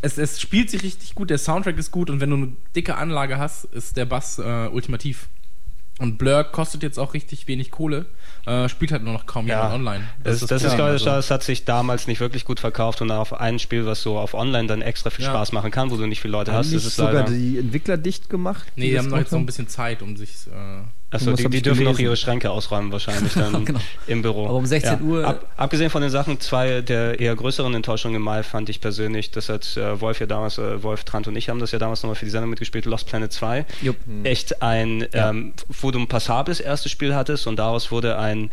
es, 0.00 0.18
es 0.18 0.40
spielt 0.40 0.70
sich 0.70 0.82
richtig 0.82 1.14
gut, 1.14 1.30
der 1.30 1.38
Soundtrack 1.38 1.78
ist 1.78 1.90
gut 1.92 2.10
und 2.10 2.20
wenn 2.20 2.30
du 2.30 2.36
eine 2.36 2.52
dicke 2.74 2.96
Anlage 2.96 3.38
hast, 3.38 3.64
ist 3.66 3.96
der 3.96 4.04
Bass 4.04 4.38
äh, 4.38 4.68
ultimativ. 4.68 5.28
Und 5.98 6.18
Blur 6.18 6.42
kostet 6.44 6.82
jetzt 6.82 6.98
auch 6.98 7.14
richtig 7.14 7.46
wenig 7.46 7.70
Kohle, 7.70 8.06
äh, 8.46 8.68
spielt 8.68 8.90
halt 8.92 9.04
nur 9.04 9.12
noch 9.12 9.26
kaum 9.26 9.46
Ja, 9.46 9.56
jemand 9.56 9.74
online. 9.74 10.04
Das, 10.24 10.40
das, 10.40 10.42
ist, 10.42 10.48
Problem. 10.70 10.76
glaube 10.76 10.90
ich, 10.96 11.02
Also- 11.02 11.10
das 11.10 11.30
hat 11.30 11.42
sich 11.44 11.64
damals 11.64 12.06
nicht 12.08 12.18
wirklich 12.18 12.44
gut 12.44 12.58
verkauft 12.60 13.02
und 13.02 13.10
auf 13.10 13.34
ein 13.34 13.58
Spiel, 13.58 13.86
was 13.86 14.02
so 14.02 14.18
auf 14.18 14.34
Online 14.34 14.66
dann 14.66 14.82
extra 14.82 15.10
viel 15.10 15.24
Ja. 15.26 15.30
Spaß 15.30 15.52
machen 15.52 15.70
kann, 15.70 15.90
wo 15.90 15.96
du 15.96 16.06
nicht 16.06 16.20
viele 16.20 16.32
Leute 16.32 16.52
Haben 16.52 16.58
hast, 16.60 16.72
ist 16.72 16.86
es 16.86 16.96
sogar 16.96 17.12
leider. 17.12 17.30
die 17.30 17.58
Entwickler 17.58 17.98
dicht 17.98 18.28
gemacht? 18.30 18.64
Nee, 18.74 18.86
die 18.88 18.92
das 18.94 19.04
haben 19.04 19.10
noch 19.10 19.18
jetzt 19.18 19.32
noch 19.32 19.38
ein 19.38 19.46
bisschen 19.46 19.68
Zeit, 19.68 20.02
um 20.02 20.16
sich. 20.16 20.30
Äh, 20.48 20.82
Achso, 21.12 21.32
die, 21.34 21.48
die 21.48 21.62
dürfen 21.62 21.84
noch 21.84 21.98
ihre 21.98 22.16
Schränke 22.16 22.50
ausräumen 22.50 22.90
wahrscheinlich 22.90 23.32
dann 23.34 23.64
Genau. 23.64 23.80
im 24.06 24.22
Büro. 24.22 24.46
Aber 24.46 24.54
um 24.56 24.66
16 24.66 25.02
Uhr- 25.02 25.24
Ab, 25.26 25.44
abgesehen 25.56 25.90
von 25.90 26.02
den 26.02 26.10
Sachen, 26.10 26.40
zwei 26.40 26.80
der 26.80 27.20
eher 27.20 27.36
größeren 27.36 27.74
Enttäuschungen 27.74 28.16
im 28.16 28.22
Mai 28.22 28.42
fand 28.42 28.68
ich 28.70 28.80
persönlich, 28.80 29.30
das 29.30 29.48
hat 29.48 29.76
äh, 29.76 30.00
Wolf 30.00 30.20
ja 30.20 30.26
damals, 30.26 30.58
äh, 30.58 30.82
Wolf 30.82 31.04
Trant 31.04 31.28
und 31.28 31.36
ich 31.36 31.48
haben 31.50 31.58
das 31.60 31.70
ja 31.72 31.78
damals 31.78 32.02
nochmal 32.02 32.14
für 32.16 32.24
die 32.24 32.30
Sendung 32.30 32.50
mitgespielt, 32.50 32.86
Lost 32.86 33.06
Planet 33.06 33.32
2. 33.32 33.66
Jupp. 33.82 33.96
Echt 34.24 34.62
ein, 34.62 35.06
ähm, 35.12 35.52
wo 35.68 35.90
du 35.90 35.98
ein 35.98 36.08
passables 36.08 36.60
erstes 36.60 36.90
Spiel 36.90 37.14
hattest 37.14 37.46
und 37.46 37.56
daraus 37.56 37.90
wurde 37.90 38.18
ein 38.18 38.50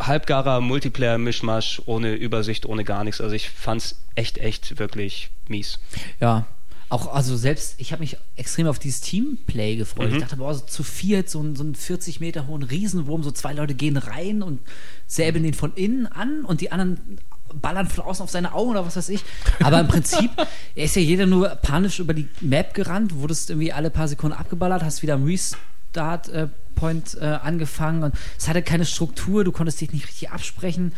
halbgarer 0.00 0.60
Multiplayer-Mischmasch 0.60 1.82
ohne 1.86 2.12
Übersicht, 2.14 2.66
ohne 2.66 2.84
gar 2.84 3.02
nichts. 3.04 3.20
Also 3.20 3.34
ich 3.34 3.50
fand's 3.50 4.00
echt, 4.14 4.38
echt 4.38 4.78
wirklich 4.78 5.30
mies. 5.48 5.78
Ja. 6.20 6.46
Auch, 6.90 7.12
also 7.12 7.36
selbst, 7.36 7.74
ich 7.78 7.92
habe 7.92 8.00
mich 8.00 8.16
extrem 8.36 8.66
auf 8.66 8.78
dieses 8.78 9.00
Teamplay 9.02 9.76
gefreut. 9.76 10.08
Mhm. 10.10 10.16
Ich 10.16 10.22
dachte, 10.22 10.36
boah, 10.36 10.54
so 10.54 10.64
zu 10.64 10.82
viert, 10.82 11.28
so, 11.28 11.40
ein- 11.42 11.54
so 11.54 11.62
einen 11.62 11.74
40 11.74 12.20
Meter 12.20 12.46
hohen 12.46 12.62
Riesenwurm, 12.62 13.22
so 13.22 13.30
zwei 13.30 13.52
Leute 13.52 13.74
gehen 13.74 13.96
rein 13.98 14.42
und 14.42 14.60
säbeln 15.06 15.44
den 15.44 15.52
von 15.54 15.74
innen 15.74 16.06
an 16.06 16.44
und 16.44 16.60
die 16.62 16.72
anderen 16.72 17.18
ballern 17.54 17.88
von 17.88 18.04
außen 18.04 18.22
auf 18.22 18.30
seine 18.30 18.52
Augen 18.54 18.70
oder 18.70 18.86
was 18.86 18.96
weiß 18.96 19.08
ich. 19.10 19.22
Aber 19.62 19.80
im 19.80 19.88
Prinzip 19.88 20.30
er 20.74 20.84
ist 20.84 20.96
ja 20.96 21.02
jeder 21.02 21.26
nur 21.26 21.48
panisch 21.50 21.98
über 21.98 22.14
die 22.14 22.28
Map 22.40 22.72
gerannt, 22.74 23.14
wurdest 23.16 23.50
irgendwie 23.50 23.72
alle 23.72 23.90
paar 23.90 24.08
Sekunden 24.08 24.36
abgeballert, 24.36 24.82
hast 24.82 25.02
wieder 25.02 25.14
am 25.14 25.24
Restart 25.24 26.28
äh, 26.30 26.48
Point 26.74 27.16
äh, 27.20 27.24
angefangen 27.24 28.02
und 28.04 28.14
es 28.38 28.48
hatte 28.48 28.62
keine 28.62 28.84
Struktur, 28.84 29.44
du 29.44 29.52
konntest 29.52 29.80
dich 29.80 29.92
nicht 29.92 30.06
richtig 30.06 30.30
absprechen. 30.30 30.92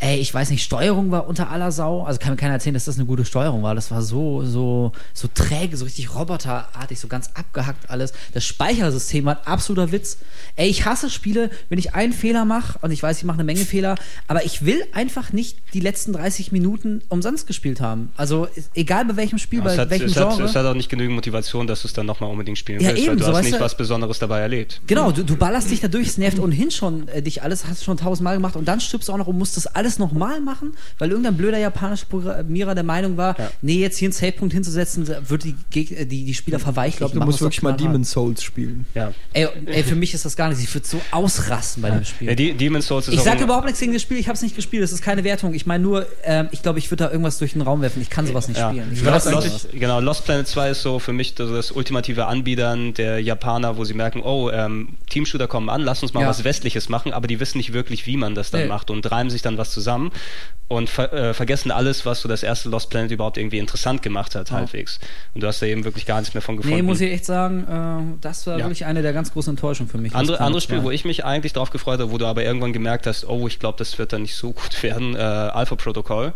Ey, 0.00 0.18
ich 0.20 0.32
weiß 0.32 0.50
nicht, 0.50 0.62
Steuerung 0.62 1.10
war 1.10 1.26
unter 1.26 1.50
aller 1.50 1.72
Sau. 1.72 2.04
Also 2.04 2.20
kann 2.20 2.30
mir 2.30 2.36
keiner 2.36 2.52
erzählen, 2.54 2.74
dass 2.74 2.84
das 2.84 2.96
eine 2.98 3.04
gute 3.06 3.24
Steuerung 3.24 3.64
war. 3.64 3.74
Das 3.74 3.90
war 3.90 4.00
so, 4.00 4.44
so, 4.44 4.92
so 5.12 5.28
träge, 5.34 5.76
so 5.76 5.84
richtig 5.84 6.14
roboterartig, 6.14 7.00
so 7.00 7.08
ganz 7.08 7.30
abgehackt 7.34 7.90
alles. 7.90 8.12
Das 8.32 8.44
Speichersystem 8.44 9.24
war 9.24 9.38
ein 9.38 9.46
absoluter 9.46 9.90
Witz. 9.90 10.18
Ey, 10.54 10.68
ich 10.68 10.84
hasse 10.84 11.10
Spiele, 11.10 11.50
wenn 11.68 11.80
ich 11.80 11.94
einen 11.96 12.12
Fehler 12.12 12.44
mache, 12.44 12.78
und 12.82 12.92
ich 12.92 13.02
weiß, 13.02 13.18
ich 13.18 13.24
mache 13.24 13.36
eine 13.38 13.44
Menge 13.44 13.64
Fehler, 13.64 13.96
aber 14.28 14.44
ich 14.44 14.64
will 14.64 14.84
einfach 14.92 15.32
nicht 15.32 15.58
die 15.74 15.80
letzten 15.80 16.12
30 16.12 16.52
Minuten 16.52 17.02
umsonst 17.08 17.48
gespielt 17.48 17.80
haben. 17.80 18.12
Also 18.16 18.46
egal 18.74 19.04
bei 19.06 19.16
welchem 19.16 19.38
Spiel, 19.38 19.62
bei 19.62 19.72
es, 19.72 19.78
hat, 19.78 19.90
welchem 19.90 20.06
es, 20.06 20.16
hat, 20.16 20.28
Genre. 20.28 20.44
es 20.44 20.54
hat 20.54 20.64
auch 20.64 20.74
nicht 20.74 20.90
genügend 20.90 21.16
Motivation, 21.16 21.66
dass 21.66 21.82
du 21.82 21.88
es 21.88 21.92
dann 21.94 22.06
nochmal 22.06 22.30
unbedingt 22.30 22.58
spielen 22.58 22.80
Ja, 22.80 22.90
willst, 22.90 23.02
eben, 23.02 23.08
weil 23.10 23.16
du 23.16 23.24
so 23.24 23.36
hast 23.36 23.44
nicht 23.44 23.56
du- 23.58 23.60
was 23.64 23.76
Besonderes 23.76 24.20
dabei 24.20 24.40
erlebt. 24.40 24.80
Genau, 24.86 25.10
du, 25.10 25.24
du 25.24 25.34
ballerst 25.34 25.72
dich 25.72 25.80
da 25.80 25.88
durch, 25.88 26.06
es 26.06 26.18
nervt 26.18 26.38
ohnehin 26.38 26.70
schon 26.70 27.08
äh, 27.08 27.20
dich 27.20 27.42
alles, 27.42 27.66
hast 27.66 27.80
du 27.80 27.84
schon 27.86 27.96
tausendmal 27.96 28.36
gemacht 28.36 28.54
und 28.54 28.66
dann 28.68 28.80
stirbst 28.80 29.08
du 29.08 29.12
auch 29.12 29.18
noch 29.18 29.26
und 29.26 29.36
musst 29.36 29.56
das 29.56 29.66
alles 29.66 29.87
nochmal 29.98 30.40
machen, 30.40 30.72
weil 30.98 31.10
irgendein 31.10 31.36
blöder 31.36 31.58
japanischer 31.58 32.06
Programmierer 32.06 32.74
der 32.74 32.84
Meinung 32.84 33.16
war, 33.16 33.38
Ja. 33.38 33.50
nee, 33.62 33.80
jetzt 33.80 33.96
hier 33.98 34.06
einen 34.06 34.12
Savepunkt 34.12 34.52
hinzusetzen, 34.52 35.08
wird 35.28 35.44
die, 35.44 35.54
Geg 35.70 35.92
äh, 35.92 36.04
die, 36.04 36.24
die 36.24 36.34
Spieler 36.34 36.58
verweichlichen. 36.58 37.06
Ich 37.06 37.12
glaube, 37.12 37.24
du 37.24 37.24
musst 37.30 37.40
wirklich 37.40 37.62
mal. 37.62 37.72
Demon's 37.72 38.10
Souls 38.10 38.42
spielen. 38.42 38.86
Ja. 38.94 39.12
Ey, 39.32 39.46
ey, 39.66 39.84
für 39.84 39.94
mich 39.94 40.12
ist 40.14 40.24
das 40.24 40.34
gar 40.36 40.48
nicht, 40.48 40.60
ich 40.62 40.74
würde 40.74 40.86
so 40.86 41.00
ausrasten 41.12 41.82
bei 41.82 41.90
dem 41.90 42.04
Spiel. 42.04 42.28
Ja, 42.28 42.34
die, 42.34 42.52
Demon's 42.54 42.86
Souls 42.86 43.06
ist 43.08 43.14
ich 43.14 43.20
sage 43.20 43.44
überhaupt 43.44 43.66
nichts 43.66 43.78
gegen 43.80 43.92
das 43.92 44.02
Spiel, 44.02 44.16
ich 44.18 44.26
habe 44.28 44.34
es 44.34 44.42
nicht 44.42 44.56
gespielt, 44.56 44.82
das 44.82 44.92
ist 44.92 45.02
keine 45.02 45.22
Wertung. 45.24 45.54
Ich 45.54 45.64
meine 45.66 45.82
nur, 45.82 46.06
ähm, 46.24 46.48
ich 46.50 46.62
glaube, 46.62 46.78
ich 46.80 46.90
würde 46.90 47.04
da 47.04 47.10
irgendwas 47.10 47.38
durch 47.38 47.52
den 47.52 47.62
Raum 47.62 47.80
werfen. 47.80 48.02
Ich 48.02 48.10
kann 48.10 48.26
sowas 48.26 48.48
nicht 48.48 48.58
Ja. 48.58 48.70
spielen. 48.70 48.90
Ich 48.92 49.02
Lost, 49.02 49.30
Lost, 49.30 49.68
genau, 49.72 50.00
Lost 50.00 50.24
Planet 50.24 50.46
2 50.48 50.70
ist 50.70 50.82
so 50.82 50.98
für 50.98 51.12
mich 51.12 51.34
das, 51.34 51.50
das 51.50 51.70
ultimative 51.70 52.26
Anbiedern 52.26 52.94
der 52.94 53.20
Japaner, 53.20 53.76
wo 53.76 53.84
sie 53.84 53.94
merken, 53.94 54.22
oh, 54.22 54.50
ähm, 54.50 54.96
Teamshooter 55.08 55.46
kommen 55.46 55.68
an, 55.68 55.82
lass 55.82 56.02
uns 56.02 56.12
mal 56.14 56.22
Ja. 56.22 56.28
was 56.28 56.42
Westliches 56.44 56.88
machen, 56.88 57.12
aber 57.12 57.26
die 57.28 57.38
wissen 57.38 57.58
nicht 57.58 57.72
wirklich, 57.72 58.06
wie 58.06 58.16
man 58.16 58.34
das 58.34 58.50
dann 58.50 58.62
Nee. 58.62 58.66
macht 58.68 58.90
und 58.90 59.08
reimen 59.10 59.30
sich 59.30 59.42
dann 59.42 59.58
was 59.58 59.70
zusammen 59.70 59.77
und 60.68 60.90
ver 60.90 61.10
äh, 61.14 61.32
vergessen 61.32 61.70
alles, 61.70 62.04
was 62.04 62.20
so 62.20 62.28
das 62.28 62.42
erste 62.42 62.68
Lost 62.68 62.90
Planet 62.90 63.10
überhaupt 63.10 63.38
irgendwie 63.38 63.58
interessant 63.58 64.02
gemacht 64.02 64.34
hat, 64.34 64.50
Ja. 64.50 64.56
halbwegs. 64.56 64.98
Und 65.34 65.42
du 65.42 65.46
hast 65.46 65.62
da 65.62 65.66
eben 65.66 65.84
wirklich 65.84 66.04
gar 66.04 66.18
nichts 66.20 66.34
mehr 66.34 66.42
von 66.42 66.58
gefunden. 66.58 66.76
Nee, 66.76 66.82
muss 66.82 67.00
ich 67.00 67.10
echt 67.10 67.24
sagen, 67.24 67.64
äh, 68.14 68.18
das 68.20 68.46
war 68.46 68.58
Ja. 68.58 68.64
wirklich 68.66 68.84
eine 68.84 69.00
der 69.00 69.14
ganz 69.14 69.32
großen 69.32 69.52
Enttäuschungen 69.52 69.88
für 69.90 69.96
mich. 69.96 70.14
Andere, 70.14 70.40
anderes 70.40 70.64
Spiel, 70.64 70.78
2. 70.80 70.84
wo 70.84 70.90
ich 70.90 71.06
mich 71.06 71.24
eigentlich 71.24 71.54
drauf 71.54 71.70
gefreut 71.70 72.00
habe, 72.00 72.10
wo 72.10 72.18
du 72.18 72.26
aber 72.26 72.44
irgendwann 72.44 72.74
gemerkt 72.74 73.06
hast, 73.06 73.26
oh, 73.26 73.46
ich 73.46 73.58
glaube, 73.58 73.78
das 73.78 73.98
wird 73.98 74.12
dann 74.12 74.22
nicht 74.22 74.34
so 74.34 74.52
gut 74.52 74.82
werden, 74.82 75.16
äh, 75.16 75.18
Alpha 75.20 75.74
Protocol, 75.76 76.34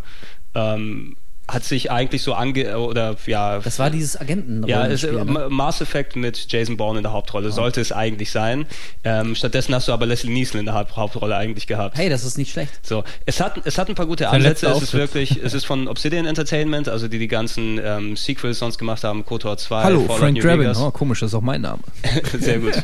ähm, 0.55 1.16
hat 1.48 1.64
sich 1.64 1.90
eigentlich 1.90 2.23
so 2.23 2.35
ange... 2.35 2.78
oder 2.78 3.16
ja... 3.27 3.59
Das 3.59 3.78
war 3.78 3.90
dieses 3.90 4.20
Agenten. 4.20 4.66
ja, 4.66 4.86
es, 4.86 5.02
ne? 5.02 5.48
Mass 5.51 5.81
Effect 5.81 6.16
mit 6.16 6.51
Jason 6.51 6.77
Bourne 6.77 6.98
in 6.98 7.02
der 7.02 7.12
Hauptrolle 7.12 7.51
sollte 7.51 7.81
es 7.81 7.93
eigentlich 7.93 8.31
sein. 8.31 8.66
Ähm, 9.05 9.35
stattdessen 9.35 9.74
hast 9.74 9.89
du 9.89 9.93
aber 9.93 10.06
Leslie 10.06 10.32
Nielsen 10.32 10.59
in 10.59 10.66
der 10.66 10.74
Haupt 10.74 10.97
Hauptrolle 10.97 11.36
eigentlich 11.36 11.66
gehabt. 11.66 11.97
Hey, 11.97 12.09
das 12.09 12.24
ist 12.24 12.39
nicht 12.39 12.52
schlecht. 12.52 12.86
So, 12.86 13.05
es 13.27 13.40
hat, 13.40 13.60
es 13.64 13.78
hat 13.78 13.89
ein 13.89 13.94
paar 13.94 14.06
gute 14.06 14.28
Ansätze. 14.28 14.69
Es 14.69 14.82
ist 14.82 14.94
wirklich, 14.94 15.36
es 15.43 15.52
ist 15.55 15.64
von 15.64 15.89
Obsidian 15.89 16.27
Entertainment, 16.27 16.89
also 16.89 17.09
die 17.09 17.19
die 17.19 17.28
ganzen 17.28 17.81
ähm, 17.82 18.16
Sequels 18.16 18.59
sonst 18.59 18.78
gemacht 18.78 19.05
haben, 19.05 19.24
KOTOR 19.24 19.56
2, 19.56 19.82
Hallo, 19.82 20.01
Fallout 20.01 20.19
Frank 20.19 20.36
New 20.36 20.43
Drabin. 20.43 20.60
Vegas. 20.60 20.78
Oh, 20.78 20.90
komisch, 20.90 21.20
das 21.20 21.31
ist 21.31 21.35
auch 21.35 21.43
mein 21.43 21.60
Name. 21.60 21.82
Sehr 22.39 22.59
gut. 22.59 22.74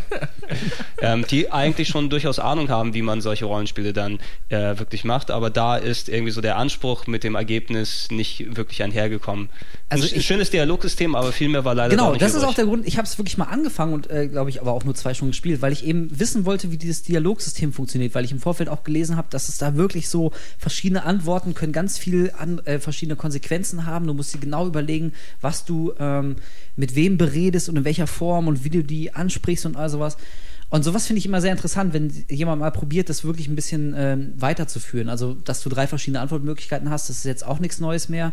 ähm, 1.02 1.24
die 1.30 1.52
eigentlich 1.52 1.88
schon 1.88 2.10
durchaus 2.10 2.38
Ahnung 2.38 2.68
haben, 2.68 2.94
wie 2.94 3.02
man 3.02 3.20
solche 3.20 3.44
Rollenspiele 3.44 3.92
dann 3.92 4.18
äh, 4.48 4.78
wirklich 4.78 5.04
macht, 5.04 5.30
aber 5.30 5.50
da 5.50 5.76
ist 5.76 6.08
irgendwie 6.08 6.32
so 6.32 6.40
der 6.40 6.56
Anspruch 6.56 7.06
mit 7.06 7.24
dem 7.24 7.34
Ergebnis 7.34 8.08
nicht 8.10 8.47
nie 8.48 8.56
wirklich 8.56 8.82
einhergekommen. 8.82 9.48
Also 9.88 10.06
ein 10.06 10.14
ich- 10.18 10.26
schönes 10.26 10.50
Dialogsystem, 10.50 11.14
aber 11.14 11.32
viel 11.32 11.48
mehr 11.48 11.64
war 11.64 11.74
leider 11.74 11.90
Genau, 11.90 12.10
nicht 12.12 12.22
das 12.22 12.32
ist 12.32 12.38
übrig. 12.38 12.48
auch 12.50 12.54
der 12.54 12.64
Grund. 12.66 12.86
Ich 12.86 12.96
habe 12.98 13.06
es 13.06 13.16
wirklich 13.18 13.38
mal 13.38 13.44
angefangen 13.46 13.92
und 13.94 14.10
äh, 14.10 14.28
glaube 14.28 14.50
ich 14.50 14.60
aber 14.60 14.72
auch 14.72 14.84
nur 14.84 14.94
zwei 14.94 15.14
Stunden 15.14 15.32
gespielt, 15.32 15.62
weil 15.62 15.72
ich 15.72 15.84
eben 15.86 16.08
wissen 16.18 16.44
wollte, 16.44 16.70
wie 16.70 16.76
dieses 16.76 17.02
Dialogsystem 17.02 17.72
funktioniert, 17.72 18.14
weil 18.14 18.24
ich 18.24 18.32
im 18.32 18.40
Vorfeld 18.40 18.68
auch 18.68 18.84
gelesen 18.84 19.16
habe, 19.16 19.28
dass 19.30 19.48
es 19.48 19.58
da 19.58 19.76
wirklich 19.76 20.08
so 20.08 20.32
verschiedene 20.58 21.04
Antworten 21.04 21.54
können 21.54 21.72
ganz 21.72 21.98
viel 21.98 22.32
an, 22.38 22.58
äh, 22.66 22.78
verschiedene 22.78 23.16
Konsequenzen 23.16 23.86
haben. 23.86 24.06
Du 24.06 24.14
musst 24.14 24.34
dir 24.34 24.38
genau 24.38 24.66
überlegen, 24.66 25.12
was 25.40 25.64
du 25.64 25.92
ähm, 25.98 26.36
mit 26.76 26.94
wem 26.94 27.18
beredest 27.18 27.68
und 27.68 27.76
in 27.76 27.84
welcher 27.84 28.06
Form 28.06 28.48
und 28.48 28.64
wie 28.64 28.70
du 28.70 28.82
die 28.84 29.14
ansprichst 29.14 29.66
und 29.66 29.76
all 29.76 29.88
sowas. 29.88 30.16
Und 30.70 30.84
sowas 30.84 31.06
finde 31.06 31.18
ich 31.18 31.24
immer 31.26 31.40
sehr 31.40 31.52
interessant, 31.52 31.94
wenn 31.94 32.12
jemand 32.28 32.60
mal 32.60 32.70
probiert, 32.70 33.08
das 33.08 33.24
wirklich 33.24 33.48
ein 33.48 33.56
bisschen 33.56 33.94
ähm, 33.96 34.34
weiterzuführen. 34.36 35.08
Also, 35.08 35.32
dass 35.32 35.62
du 35.62 35.70
drei 35.70 35.86
verschiedene 35.86 36.20
Antwortmöglichkeiten 36.20 36.90
hast, 36.90 37.08
das 37.08 37.18
ist 37.18 37.24
jetzt 37.24 37.46
auch 37.46 37.58
nichts 37.58 37.80
Neues 37.80 38.10
mehr. 38.10 38.32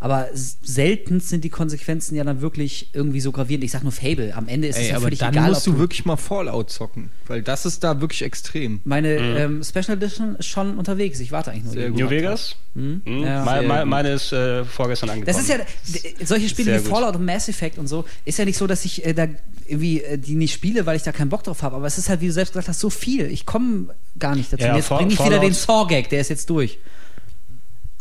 Aber 0.00 0.26
selten 0.34 1.20
sind 1.20 1.44
die 1.44 1.48
Konsequenzen 1.50 2.16
ja 2.16 2.24
dann 2.24 2.40
wirklich 2.40 2.90
irgendwie 2.92 3.20
so 3.20 3.30
gravierend. 3.30 3.62
Ich 3.62 3.70
sag 3.70 3.84
nur 3.84 3.92
Fable. 3.92 4.34
Am 4.34 4.48
Ende 4.48 4.66
ist 4.66 4.78
es 4.78 4.88
ja 4.88 4.96
aber 4.96 5.04
völlig 5.04 5.20
dann 5.20 5.32
egal, 5.32 5.50
musst 5.50 5.68
ob 5.68 5.74
du 5.74 5.80
wirklich 5.80 6.04
mal 6.04 6.16
Fallout 6.16 6.70
zocken, 6.70 7.10
weil 7.28 7.42
das 7.42 7.64
ist 7.66 7.84
da 7.84 8.00
wirklich 8.00 8.22
extrem. 8.22 8.80
Meine 8.84 9.10
ähm, 9.14 9.62
Special 9.62 9.96
Edition 9.96 10.34
ist 10.36 10.46
schon 10.46 10.78
unterwegs. 10.78 11.20
Ich 11.20 11.30
warte 11.30 11.52
eigentlich 11.52 11.64
nur. 11.64 11.72
Sehr. 11.74 11.90
New. 11.90 12.10
Vegas? 12.10 12.56
Hm? 12.74 13.00
Hm? 13.04 13.22
Ja. 13.22 13.44
Me- 13.44 13.50
Sehr 13.50 13.62
me- 13.62 13.78
gut. 13.78 13.86
meine 13.86 14.12
ist 14.12 14.32
äh, 14.32 14.64
vorgestern 14.64 15.10
angekommen. 15.10 15.36
Das 15.36 15.40
ist 15.40 15.48
ja, 15.48 16.26
solche 16.26 16.48
Spiele 16.48 16.72
Sehr 16.72 16.80
wie 16.80 16.88
gut. 16.88 16.92
Fallout 16.92 17.14
und 17.14 17.24
Mass 17.24 17.48
Effect 17.48 17.78
und 17.78 17.86
so, 17.86 18.04
ist 18.24 18.38
ja 18.38 18.44
nicht 18.44 18.58
so, 18.58 18.66
dass 18.66 18.84
ich 18.84 19.04
äh, 19.06 19.14
da 19.14 19.28
irgendwie 19.68 20.02
äh, 20.02 20.18
die 20.18 20.34
nicht 20.34 20.52
spiele, 20.52 20.84
weil 20.86 20.96
ich 20.96 21.02
da 21.02 21.12
keinen 21.12 21.28
Bock 21.28 21.42
drauf 21.44 21.62
habe. 21.62 21.75
Aber 21.76 21.86
es 21.86 21.98
ist 21.98 22.08
halt, 22.08 22.20
wie 22.20 22.26
du 22.26 22.32
selbst 22.32 22.52
gesagt 22.52 22.68
hast, 22.68 22.80
so 22.80 22.90
viel. 22.90 23.30
Ich 23.30 23.46
komme 23.46 23.88
gar 24.18 24.34
nicht 24.34 24.52
dazu. 24.52 24.64
Ja, 24.64 24.74
jetzt 24.76 24.86
Fall- 24.88 24.98
bringe 24.98 25.12
ich 25.12 25.24
wieder 25.24 25.38
den 25.38 25.52
Saw-Gag, 25.52 26.08
der 26.08 26.20
ist 26.20 26.30
jetzt 26.30 26.48
durch. 26.50 26.78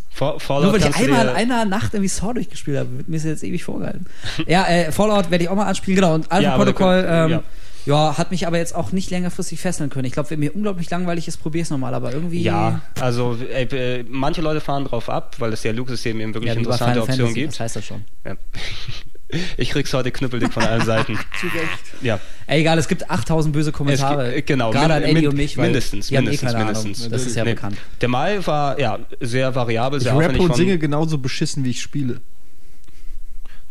Fa- 0.10 0.40
Fallout 0.40 0.64
Nur 0.72 0.82
weil 0.82 0.90
ich 0.90 0.96
einmal 0.96 1.28
in 1.28 1.36
einer 1.36 1.66
Nacht 1.66 1.94
irgendwie 1.94 2.08
Saw 2.08 2.34
durchgespielt 2.34 2.78
habe, 2.80 2.98
wird 2.98 3.10
mir 3.10 3.18
das 3.18 3.26
jetzt 3.26 3.44
ewig 3.44 3.64
vorgehalten. 3.66 4.06
ja, 4.48 4.66
äh, 4.66 4.92
Fallout 4.94 5.30
werde 5.30 5.44
ich 5.44 5.50
auch 5.50 5.56
mal 5.56 5.66
anspielen, 5.66 5.98
genau. 5.98 6.14
Und 6.16 6.32
Alpha 6.32 6.52
Ja, 6.52 6.56
Protocol, 6.56 7.06
ähm, 7.06 7.30
ja. 7.32 7.44
ja. 7.86 8.18
hat 8.18 8.32
mich 8.32 8.48
aber 8.48 8.58
jetzt 8.58 8.74
auch 8.76 8.94
nicht 8.94 9.12
längerfristig 9.12 9.60
fesseln 9.60 9.90
können. 9.90 10.06
Ich 10.06 10.14
glaube, 10.14 10.30
wenn 10.30 10.40
mir 10.40 10.56
unglaublich 10.56 10.90
langweilig 10.90 11.28
ist, 11.28 11.36
probiere 11.38 11.64
es 11.64 11.70
nochmal, 11.70 11.94
aber 11.94 12.14
irgendwie. 12.14 12.42
Ja, 12.42 12.80
also 13.02 13.38
ey, 13.52 13.66
äh, 13.66 14.06
manche 14.08 14.42
Leute 14.42 14.62
fahren 14.62 14.86
drauf 14.86 15.10
ab, 15.10 15.36
weil 15.40 15.52
das 15.52 15.64
Dialogsystem 15.64 16.22
eben 16.22 16.34
wirklich 16.34 16.54
ja 16.54 16.58
interessante 16.60 17.02
Optionen 17.04 17.34
gibt. 17.34 17.52
Das 17.52 17.60
heißt 17.60 17.76
das 17.76 17.86
schon. 17.86 18.06
Ja. 18.26 18.36
Ich 19.58 19.72
krieg's 19.72 19.92
heute 19.94 20.12
knüppeldick 20.12 20.54
von 20.54 20.64
allen 20.64 20.86
Seiten. 20.86 21.18
Ja. 22.02 22.20
Ey, 22.46 22.60
egal, 22.62 22.78
es 22.78 22.88
gibt 22.88 23.10
8000 23.10 23.54
böse 23.54 23.72
Kommentare. 23.72 24.28
Es 24.30 24.36
gibt- 24.36 24.48
genau, 24.48 24.70
Gerade 24.72 24.96
an 24.96 25.04
Eddie 25.04 25.14
min- 25.14 25.28
und 25.30 25.36
mich. 25.38 25.58
Weil 25.58 25.66
mindestens, 25.68 26.12
haben 26.12 26.26
mindestens, 26.26 26.54
eh 26.54 26.58
mindestens. 26.58 27.00
Ahnung. 27.00 27.12
Das 27.12 27.26
ist 27.26 27.36
ja 27.36 27.44
Nee. 27.44 27.54
bekannt. 27.54 27.78
Der 28.02 28.10
Mai 28.10 28.40
war 28.46 28.78
ja 28.80 29.00
sehr 29.22 29.56
variabel, 29.56 29.98
Ich 29.98 30.04
sehr 30.04 30.12
rappe 30.14 30.26
aufwendig. 30.26 30.42
und 30.50 30.56
singe 30.56 30.78
genauso 30.78 31.18
beschissen, 31.18 31.64
wie 31.64 31.72
ich 31.72 31.82
spiele. 31.82 32.20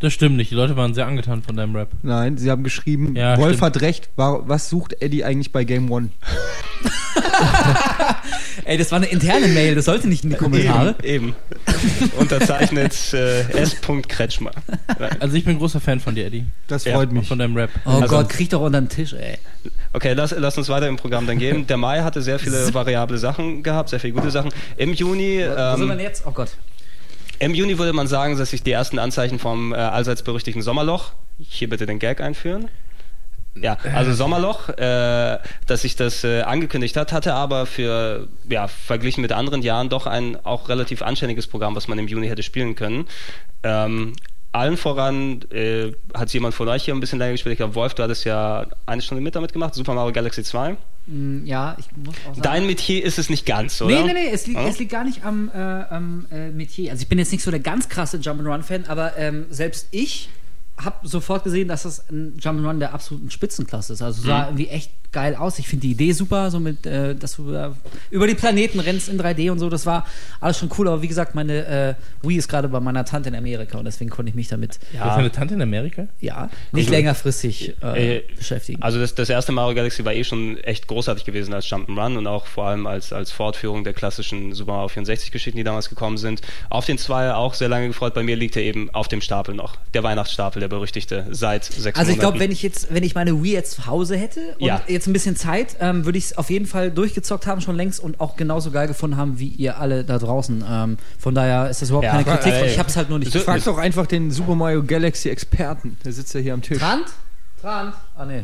Das 0.05 0.13
stimmt 0.13 0.35
nicht. 0.37 0.51
Die 0.51 0.55
Leute 0.55 0.77
waren 0.77 0.93
sehr 0.93 1.07
angetan 1.07 1.41
von 1.41 1.55
deinem 1.55 1.75
Rap. 1.75 1.89
Nein, 2.03 2.37
sie 2.37 2.51
haben 2.51 2.63
geschrieben, 2.63 3.15
Ja, 3.15 3.39
Wolf 3.39 3.53
stimmt. 3.57 3.61
hat 3.75 3.81
recht, 3.81 4.09
wa- 4.15 4.43
was 4.45 4.69
sucht 4.69 5.01
Eddie 5.01 5.23
eigentlich 5.23 5.51
bei 5.51 5.63
Game 5.63 5.89
One? 5.91 6.09
Ey, 8.65 8.77
das 8.77 8.91
war 8.91 8.97
eine 8.97 9.07
interne 9.07 9.47
Mail, 9.47 9.73
das 9.73 9.85
sollte 9.85 10.07
nicht 10.07 10.23
in 10.23 10.29
die 10.29 10.35
Kommentare. 10.35 10.93
Eben. 11.01 11.29
eben. 11.29 12.11
Unterzeichnet 12.19 12.93
äh, 13.13 13.41
S. 13.53 13.77
Kretschmer. 14.07 14.51
Also 15.19 15.35
ich 15.35 15.43
bin 15.45 15.57
großer 15.57 15.79
Fan 15.79 15.99
von 15.99 16.13
dir, 16.13 16.27
Eddie. 16.27 16.45
Das 16.67 16.85
Ja, 16.85 16.93
freut 16.93 17.09
Auch 17.09 17.13
mich. 17.13 17.27
von 17.27 17.39
deinem 17.39 17.57
Rap. 17.57 17.71
Oh 17.85 17.89
Also- 17.89 18.07
Gott, 18.07 18.29
krieg 18.29 18.49
doch 18.51 18.61
unter 18.61 18.79
den 18.81 18.89
Tisch, 18.89 19.13
ey. 19.13 19.39
Okay, 19.93 20.13
lass, 20.13 20.35
lass 20.37 20.55
uns 20.57 20.69
weiter 20.69 20.87
im 20.87 20.97
Programm 20.97 21.25
dann 21.25 21.39
gehen. 21.39 21.65
Der 21.67 21.77
Mai 21.77 22.01
hatte 22.01 22.21
sehr 22.21 22.37
viele 22.37 22.71
variable 22.73 23.17
Sachen 23.17 23.63
gehabt, 23.63 23.89
sehr 23.89 23.99
viele 23.99 24.13
gute 24.13 24.29
Sachen. 24.29 24.51
Im 24.77 24.93
Juni, 24.93 25.39
Wo 25.39 25.77
sind 25.77 25.87
wir 25.87 25.87
denn 25.87 25.91
ähm, 25.91 25.99
jetzt? 25.99 26.23
Oh 26.27 26.31
Gott. 26.31 26.49
Im 27.39 27.53
Juni 27.53 27.77
würde 27.77 27.93
man 27.93 28.07
sagen, 28.07 28.37
dass 28.37 28.51
sich 28.51 28.63
die 28.63 28.71
ersten 28.71 28.99
Anzeichen 28.99 29.39
vom 29.39 29.73
äh, 29.73 29.77
allseits 29.77 30.23
berüchtigten 30.23 30.61
Sommerloch, 30.61 31.13
hier 31.37 31.69
bitte 31.69 31.85
den 31.85 31.99
Gag 31.99 32.21
einführen. 32.21 32.69
Ja, 33.61 33.77
also 33.93 34.13
Sommerloch, 34.13 34.69
äh, 34.69 35.39
dass 35.65 35.81
sich 35.83 35.95
das 35.95 36.25
äh, 36.25 36.41
angekündigt 36.41 36.97
hat, 36.97 37.13
hatte 37.13 37.33
aber 37.33 37.65
für, 37.65 38.27
ja, 38.49 38.67
verglichen 38.67 39.21
mit 39.21 39.31
anderen 39.31 39.61
Jahren 39.61 39.87
doch 39.87 40.07
ein 40.07 40.37
auch 40.45 40.67
relativ 40.67 41.01
anständiges 41.01 41.47
Programm, 41.47 41.73
was 41.75 41.87
man 41.87 41.97
im 41.97 42.07
Juni 42.07 42.27
hätte 42.27 42.43
spielen 42.43 42.75
können. 42.75 43.07
Ähm, 43.63 44.13
allen 44.55 44.77
voran 44.77 45.41
äh, 45.51 45.91
hat 46.13 46.31
jemand 46.33 46.55
von 46.55 46.67
euch 46.69 46.85
hier 46.85 46.93
ein 46.93 46.99
bisschen 46.99 47.19
länger 47.19 47.33
gespielt. 47.33 47.53
Ich 47.53 47.57
glaube, 47.57 47.75
Wolf, 47.75 47.93
du 47.93 48.03
hattest 48.03 48.23
ja 48.25 48.65
eine 48.85 49.01
Stunde 49.01 49.21
mit 49.21 49.35
damit 49.35 49.51
gemacht, 49.53 49.73
Super 49.75 49.93
Mario 49.93 50.13
Galaxy 50.13 50.43
2. 50.43 50.77
Mm, 51.07 51.45
Ja, 51.45 51.75
ich 51.77 51.85
muss 51.97 52.15
auch 52.21 52.29
sagen. 52.35 52.41
Dein 52.41 52.65
Metier 52.67 53.03
ist 53.03 53.19
es 53.19 53.29
nicht 53.29 53.45
ganz, 53.45 53.81
oder? 53.81 53.93
Nee, 53.93 54.07
nee, 54.07 54.13
nee, 54.13 54.29
es 54.31 54.47
liegt, 54.47 54.59
Ja? 54.59 54.67
es 54.67 54.79
liegt 54.79 54.91
gar 54.91 55.03
nicht 55.03 55.25
am, 55.25 55.51
äh, 55.53 55.57
am 55.59 56.25
äh, 56.31 56.49
Metier. 56.51 56.91
Also 56.91 57.03
ich 57.03 57.09
bin 57.09 57.19
jetzt 57.19 57.31
nicht 57.31 57.43
so 57.43 57.51
der 57.51 57.59
ganz 57.59 57.89
krasse 57.89 58.17
Jump'n'Run-Fan, 58.17 58.85
aber 58.87 59.17
ähm, 59.17 59.45
selbst 59.49 59.87
ich 59.91 60.29
habe 60.83 61.07
sofort 61.07 61.43
gesehen, 61.43 61.67
dass 61.67 61.83
das 61.83 62.09
ein 62.09 62.37
Jump'n'Run 62.39 62.79
der 62.79 62.93
absoluten 62.93 63.29
Spitzenklasse 63.31 63.93
ist. 63.93 64.01
Also 64.01 64.23
sah 64.27 64.45
irgendwie 64.47 64.67
echt 64.67 64.91
geil 65.13 65.35
aus. 65.35 65.57
Ich 65.59 65.69
finde 65.69 65.83
die 65.83 65.91
Idee 65.91 66.11
super, 66.11 66.51
so 66.51 66.59
mit, 66.59 66.85
äh, 66.85 67.15
dass 67.15 67.37
du 67.37 67.49
da 67.53 67.73
über 68.11 68.27
die 68.27 68.35
Planeten 68.35 68.81
rennst 68.81 69.07
in 69.07 69.17
3D 69.17 69.49
und 69.49 69.59
so. 69.59 69.69
Das 69.69 69.85
war 69.85 70.05
alles 70.41 70.57
schon 70.57 70.69
cool. 70.77 70.89
Aber 70.89 71.01
wie 71.01 71.07
gesagt, 71.07 71.33
meine 71.35 71.65
äh, 71.65 72.27
Wii 72.27 72.35
ist 72.37 72.49
gerade 72.49 72.67
bei 72.67 72.81
meiner 72.81 73.05
Tante 73.05 73.29
in 73.29 73.35
Amerika 73.35 73.77
und 73.77 73.85
deswegen 73.85 74.09
konnte 74.09 74.29
ich 74.29 74.35
mich 74.35 74.49
damit, 74.49 74.77
Du 74.91 74.99
hast 74.99 75.07
ja, 75.07 75.15
eine 75.15 75.31
Tante 75.31 75.53
in 75.53 75.61
Amerika? 75.61 76.07
ja 76.19 76.49
nicht 76.73 76.87
Also, 76.87 76.91
längerfristig 76.91 77.75
äh, 77.81 78.17
äh, 78.17 78.23
beschäftigen. 78.35 78.81
Also 78.81 78.99
das, 78.99 79.15
das 79.15 79.29
erste 79.29 79.53
Mario 79.53 79.75
Galaxy 79.75 80.03
war 80.03 80.11
eh 80.13 80.25
schon 80.25 80.57
echt 80.57 80.87
großartig 80.87 81.23
gewesen 81.23 81.53
als 81.53 81.65
Jump'n'Run 81.67 82.17
und 82.17 82.27
auch 82.27 82.45
vor 82.45 82.65
allem 82.67 82.85
als, 82.85 83.13
als 83.13 83.31
Fortführung 83.31 83.85
der 83.85 83.93
klassischen 83.93 84.53
Super 84.53 84.73
Mario 84.73 84.89
64 84.89 85.31
Geschichten, 85.31 85.57
die 85.57 85.63
damals 85.63 85.87
gekommen 85.87 86.17
sind. 86.17 86.41
Auf 86.69 86.85
den 86.85 86.97
zwei 86.97 87.33
auch 87.33 87.53
sehr 87.53 87.69
lange 87.69 87.87
gefreut. 87.87 88.13
Bei 88.13 88.23
mir 88.23 88.35
liegt 88.35 88.57
er 88.57 88.63
eben 88.63 88.89
auf 88.89 89.07
dem 89.07 89.21
Stapel 89.21 89.55
noch. 89.55 89.77
Der 89.93 90.03
Weihnachtsstapel, 90.03 90.64
der 90.65 90.75
berüchtigte, 90.75 91.27
seit 91.29 91.63
sechs 91.63 91.97
Also 91.99 92.11
ich 92.11 92.17
glaube, 92.19 92.39
wenn 92.39 92.51
ich 92.51 92.63
jetzt, 92.63 92.87
wenn 92.93 93.03
ich 93.03 93.13
meine 93.15 93.43
Wii 93.43 93.53
jetzt 93.53 93.73
zu 93.73 93.85
Hause 93.85 94.17
hätte 94.17 94.55
und 94.59 94.65
Ja. 94.65 94.81
jetzt 94.87 95.05
ein 95.07 95.13
bisschen 95.13 95.35
Zeit, 95.35 95.77
ähm, 95.79 96.05
würde 96.05 96.17
ich 96.17 96.25
es 96.25 96.37
auf 96.37 96.49
jeden 96.49 96.65
Fall 96.65 96.89
durchgezockt 96.91 97.45
haben 97.45 97.61
schon 97.61 97.75
längst 97.75 97.99
und 97.99 98.19
auch 98.19 98.35
genauso 98.35 98.71
geil 98.71 98.87
gefunden 98.87 99.17
haben 99.17 99.37
wie 99.39 99.49
ihr 99.49 99.77
alle 99.77 100.03
da 100.03 100.17
draußen. 100.17 100.65
Ähm, 100.67 100.97
von 101.19 101.35
daher 101.35 101.69
ist 101.69 101.81
das 101.81 101.89
überhaupt 101.89 102.05
Ja, 102.05 102.11
keine 102.23 102.23
Kritik. 102.39 102.53
ey. 102.53 102.71
ich 102.71 102.79
habe 102.79 102.89
es 102.89 102.95
halt 102.97 103.09
nur 103.09 103.19
nicht 103.19 103.31
So- 103.31 103.39
Frag 103.39 103.63
doch 103.63 103.77
einfach 103.77 104.07
den 104.07 104.31
Super 104.31 104.55
Mario 104.55 104.83
Galaxy 104.83 105.29
Experten. 105.29 105.97
Der 106.03 106.11
sitzt 106.13 106.33
ja 106.33 106.39
hier 106.39 106.53
am 106.55 106.61
Tisch. 106.63 106.79
Trant? 106.79 107.05
Trant? 107.61 107.93
Ah 108.17 108.25
nee, 108.25 108.43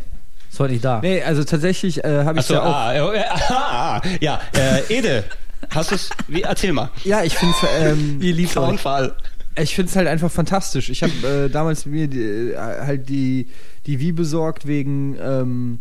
ist 0.52 0.60
heute 0.60 0.74
nicht 0.74 0.86
da. 0.86 1.00
Nee, 1.02 1.24
also 1.24 1.44
tatsächlich 1.44 2.04
äh, 2.04 2.24
habe 2.24 2.40
ich 2.40 2.46
Achso, 2.46 2.54
ja 2.54 2.62
auch. 2.64 2.76
ah, 2.76 2.94
äh, 2.94 3.24
ah, 3.50 4.02
ja, 4.20 4.40
äh, 4.56 4.94
Ede, 4.96 5.24
hast 5.72 5.90
du 5.92 5.96
es, 5.96 6.10
wie, 6.28 6.44
erzähl 6.44 6.72
mal. 6.74 6.90
Ja, 7.04 7.24
ich 7.24 7.36
finde 7.36 7.56
ähm, 7.80 8.20
liebt 8.22 8.50
euch. 8.50 8.54
Frauenfall. 8.54 9.14
Ich 9.60 9.76
finde 9.76 9.90
es 9.90 9.96
halt 9.96 10.08
einfach 10.08 10.32
fantastisch. 10.32 10.90
Ich 10.90 11.04
habe 11.04 11.46
äh, 11.46 11.50
damals 11.50 11.86
mir 11.86 12.08
die, 12.08 12.52
äh, 12.52 12.58
halt 12.58 13.10
die 13.10 13.48
die 13.86 14.00
Wii 14.00 14.12
besorgt 14.12 14.68
wegen 14.68 15.18
ähm, 15.22 15.80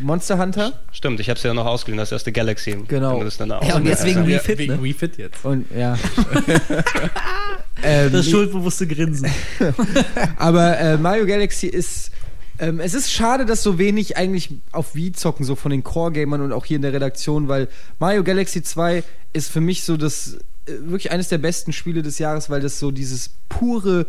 Monster 0.00 0.38
Hunter 0.38 0.80
Stimmt, 0.92 1.20
ich 1.20 1.28
habe 1.28 1.38
es 1.38 1.42
ja 1.42 1.54
noch 1.54 1.66
ausgeliehen, 1.66 1.98
das 1.98 2.12
erste 2.12 2.32
Galaxy. 2.32 2.76
Genau. 2.88 3.22
Ja, 3.22 3.76
und 3.76 3.86
jetzt 3.86 4.04
wegen. 4.04 4.26
Wii 4.26 4.38
Fit, 4.38 4.68
ne? 4.68 4.82
Wii 4.82 4.92
Fit 4.92 5.16
jetzt. 5.18 5.44
und 5.44 5.66
ja. 5.74 5.96
ähm, 7.82 8.12
Das 8.12 8.28
schuldbewusste 8.28 8.86
Grinsen. 8.86 9.30
Aber 10.36 10.78
äh, 10.78 10.96
Mario 10.98 11.26
Galaxy 11.26 11.66
ist. 11.66 12.10
Ähm, 12.60 12.80
es 12.80 12.92
ist 12.92 13.12
schade, 13.12 13.46
dass 13.46 13.62
so 13.62 13.78
wenig 13.78 14.16
eigentlich 14.16 14.50
auf 14.72 14.96
Wii 14.96 15.12
zocken, 15.12 15.46
so 15.46 15.54
von 15.54 15.70
den 15.70 15.84
Core-Gamern 15.84 16.40
und 16.40 16.52
auch 16.52 16.64
hier 16.64 16.74
in 16.74 16.82
der 16.82 16.92
Redaktion, 16.92 17.46
weil 17.46 17.68
Mario 18.00 18.24
Galaxy 18.24 18.64
2 18.64 19.04
ist 19.32 19.48
für 19.48 19.60
mich 19.60 19.84
so 19.84 19.96
das 19.96 20.38
wirklich 20.80 21.10
eines 21.10 21.28
der 21.28 21.38
besten 21.38 21.72
Spiele 21.72 22.02
des 22.02 22.18
Jahres, 22.18 22.50
weil 22.50 22.60
das 22.60 22.78
so 22.78 22.90
dieses 22.90 23.30
pure 23.48 24.06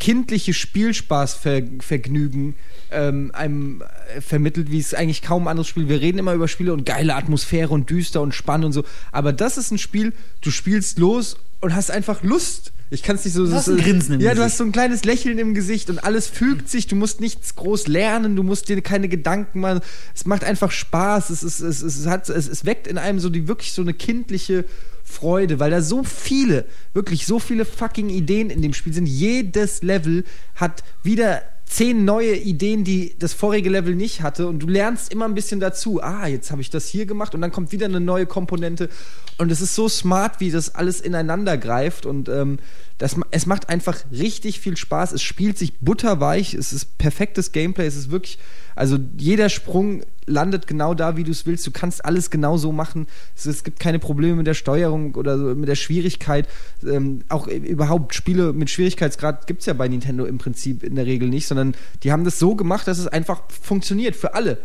kindliche 0.00 0.54
Spielspaßvergnügen 0.54 2.54
ähm, 2.90 3.30
einem 3.34 3.82
äh, 4.16 4.20
vermittelt, 4.20 4.70
wie 4.70 4.78
es 4.78 4.94
eigentlich 4.94 5.22
kaum 5.22 5.44
ein 5.44 5.48
anderes 5.48 5.68
Spiel. 5.68 5.88
Wir 5.88 6.00
reden 6.00 6.18
immer 6.18 6.34
über 6.34 6.48
Spiele 6.48 6.72
und 6.72 6.86
geile 6.86 7.14
Atmosphäre 7.14 7.72
und 7.72 7.90
düster 7.90 8.20
und 8.20 8.34
spannend 8.34 8.66
und 8.66 8.72
so. 8.72 8.84
Aber 9.12 9.32
das 9.32 9.58
ist 9.58 9.70
ein 9.70 9.78
Spiel, 9.78 10.12
du 10.40 10.50
spielst 10.50 10.98
los 10.98 11.36
und 11.60 11.74
hast 11.74 11.90
einfach 11.90 12.22
Lust. 12.22 12.72
Ich 12.90 13.02
kann 13.02 13.16
es 13.16 13.24
nicht 13.24 13.34
so. 13.34 13.44
Du 13.46 13.52
hast 13.52 13.66
so- 13.66 13.72
ein 13.72 13.78
Grinsen 13.78 14.14
im 14.14 14.20
Ja, 14.20 14.30
du 14.30 14.36
Gesicht. 14.36 14.52
hast 14.52 14.58
so 14.58 14.64
ein 14.64 14.72
kleines 14.72 15.04
Lächeln 15.04 15.38
im 15.38 15.54
Gesicht 15.54 15.90
und 15.90 16.02
alles 16.02 16.26
fügt 16.26 16.70
sich. 16.70 16.86
Du 16.86 16.96
musst 16.96 17.20
nichts 17.20 17.54
groß 17.54 17.86
lernen, 17.86 18.34
du 18.34 18.42
musst 18.42 18.68
dir 18.70 18.80
keine 18.80 19.08
Gedanken 19.08 19.60
machen. 19.60 19.80
Es 20.14 20.24
macht 20.24 20.42
einfach 20.42 20.70
Spaß. 20.70 21.28
Es, 21.30 21.42
ist, 21.42 21.60
es, 21.60 21.82
es, 21.82 22.06
hat, 22.06 22.28
es, 22.30 22.48
es 22.48 22.64
weckt 22.64 22.86
in 22.86 22.96
einem 22.96 23.20
so 23.20 23.28
die 23.28 23.46
wirklich 23.46 23.72
so 23.74 23.82
eine 23.82 23.92
kindliche 23.92 24.64
Freude, 25.08 25.58
weil 25.58 25.70
da 25.70 25.82
so 25.82 26.04
viele, 26.04 26.66
wirklich 26.92 27.26
so 27.26 27.38
viele 27.38 27.64
fucking 27.64 28.10
Ideen 28.10 28.50
in 28.50 28.62
dem 28.62 28.74
Spiel 28.74 28.92
sind. 28.92 29.06
Jedes 29.06 29.82
Level 29.82 30.24
hat 30.54 30.84
wieder 31.02 31.42
zehn 31.68 32.04
neue 32.04 32.34
Ideen, 32.34 32.82
die 32.82 33.14
das 33.18 33.34
vorige 33.34 33.68
Level 33.68 33.94
nicht 33.94 34.22
hatte 34.22 34.46
und 34.46 34.60
du 34.60 34.66
lernst 34.66 35.12
immer 35.12 35.26
ein 35.26 35.34
bisschen 35.34 35.60
dazu. 35.60 36.02
Ah, 36.02 36.26
jetzt 36.26 36.50
habe 36.50 36.62
ich 36.62 36.70
das 36.70 36.88
hier 36.88 37.06
gemacht 37.06 37.34
und 37.34 37.40
dann 37.40 37.52
kommt 37.52 37.72
wieder 37.72 37.86
eine 37.86 38.00
neue 38.00 38.26
Komponente 38.26 38.88
und 39.36 39.52
es 39.52 39.60
ist 39.60 39.74
so 39.74 39.88
smart, 39.88 40.40
wie 40.40 40.50
das 40.50 40.74
alles 40.74 41.00
ineinander 41.00 41.58
greift 41.58 42.06
und 42.06 42.28
ähm, 42.28 42.58
das, 42.96 43.16
es 43.30 43.46
macht 43.46 43.68
einfach 43.68 43.98
richtig 44.10 44.60
viel 44.60 44.76
Spaß. 44.76 45.12
Es 45.12 45.22
spielt 45.22 45.58
sich 45.58 45.78
butterweich, 45.78 46.54
es 46.54 46.72
ist 46.72 46.98
perfektes 46.98 47.52
Gameplay, 47.52 47.86
es 47.86 47.96
ist 47.96 48.10
wirklich, 48.10 48.38
also 48.78 48.96
jeder 49.16 49.48
Sprung 49.48 50.02
landet 50.24 50.68
genau 50.68 50.94
da, 50.94 51.16
wie 51.16 51.24
du 51.24 51.32
es 51.32 51.46
willst. 51.46 51.66
Du 51.66 51.72
kannst 51.72 52.04
alles 52.04 52.30
genau 52.30 52.56
so 52.56 52.70
machen. 52.70 53.08
Es, 53.34 53.44
es 53.46 53.64
gibt 53.64 53.80
keine 53.80 53.98
Probleme 53.98 54.36
mit 54.36 54.46
der 54.46 54.54
Steuerung 54.54 55.16
oder 55.16 55.36
mit 55.36 55.68
der 55.68 55.74
Schwierigkeit. 55.74 56.46
Ähm, 56.86 57.22
auch 57.28 57.48
überhaupt 57.48 58.14
Spiele 58.14 58.52
mit 58.52 58.70
Schwierigkeitsgrad 58.70 59.48
gibt 59.48 59.60
es 59.60 59.66
ja 59.66 59.72
bei 59.72 59.88
Nintendo 59.88 60.26
im 60.26 60.38
Prinzip 60.38 60.84
in 60.84 60.94
der 60.94 61.06
Regel 61.06 61.28
nicht, 61.28 61.48
sondern 61.48 61.74
die 62.04 62.12
haben 62.12 62.24
das 62.24 62.38
so 62.38 62.54
gemacht, 62.54 62.86
dass 62.86 62.98
es 62.98 63.08
einfach 63.08 63.42
funktioniert 63.50 64.14
für 64.14 64.34
alle. 64.34 64.58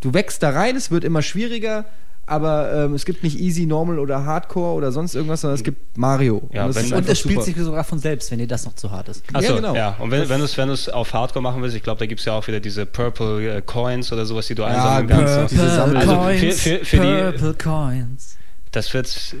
Du 0.00 0.12
wächst 0.12 0.42
da 0.42 0.50
rein, 0.50 0.74
es 0.74 0.90
wird 0.90 1.04
immer 1.04 1.22
schwieriger 1.22 1.84
aber 2.26 2.72
ähm, 2.84 2.94
es 2.94 3.04
gibt 3.04 3.22
nicht 3.24 3.38
Easy, 3.38 3.66
Normal 3.66 3.98
oder 3.98 4.24
Hardcore 4.24 4.74
oder 4.74 4.92
sonst 4.92 5.14
irgendwas, 5.14 5.40
sondern 5.40 5.56
es 5.56 5.64
gibt 5.64 5.98
Mario. 5.98 6.48
Ja, 6.52 6.66
und 6.66 6.74
wenn- 6.74 6.84
ist 6.84 6.92
Und 6.92 7.08
es 7.08 7.18
spielt 7.18 7.34
super. 7.34 7.44
sich 7.44 7.56
sogar 7.56 7.84
von 7.84 7.98
selbst, 7.98 8.30
wenn 8.30 8.38
dir 8.38 8.46
das 8.46 8.64
noch 8.64 8.74
zu 8.74 8.90
hart 8.90 9.08
ist. 9.08 9.24
Achso, 9.32 9.40
Ja, 9.48 9.50
ja, 9.50 9.56
genau. 9.56 9.74
ja. 9.74 9.96
Und 9.98 10.10
wenn, 10.10 10.28
wenn 10.28 10.38
du 10.38 10.44
es 10.44 10.56
wenn 10.56 10.68
du's 10.68 10.88
auf 10.88 11.12
Hardcore 11.12 11.42
machen 11.42 11.60
willst, 11.62 11.76
ich 11.76 11.82
glaube, 11.82 11.98
da 11.98 12.06
gibt 12.06 12.20
es 12.20 12.26
ja 12.26 12.32
auch 12.34 12.46
wieder 12.46 12.60
diese 12.60 12.86
Purple 12.86 13.56
äh, 13.56 13.62
Coins 13.62 14.12
oder 14.12 14.24
sowas, 14.24 14.46
die 14.46 14.54
du 14.54 14.62
einsammeln 14.64 15.08
gut, 15.08 15.26
kannst. 15.26 15.52
diese 15.52 15.68
Sammel- 15.70 15.96
Also 15.96 16.16
Coins, 16.16 16.60
für, 16.60 16.78
für, 16.78 16.84
für 16.84 16.96
die, 16.96 17.38
Purple 17.38 17.54
Coins. 17.54 18.36
das 18.70 18.94
wird, 18.94 19.34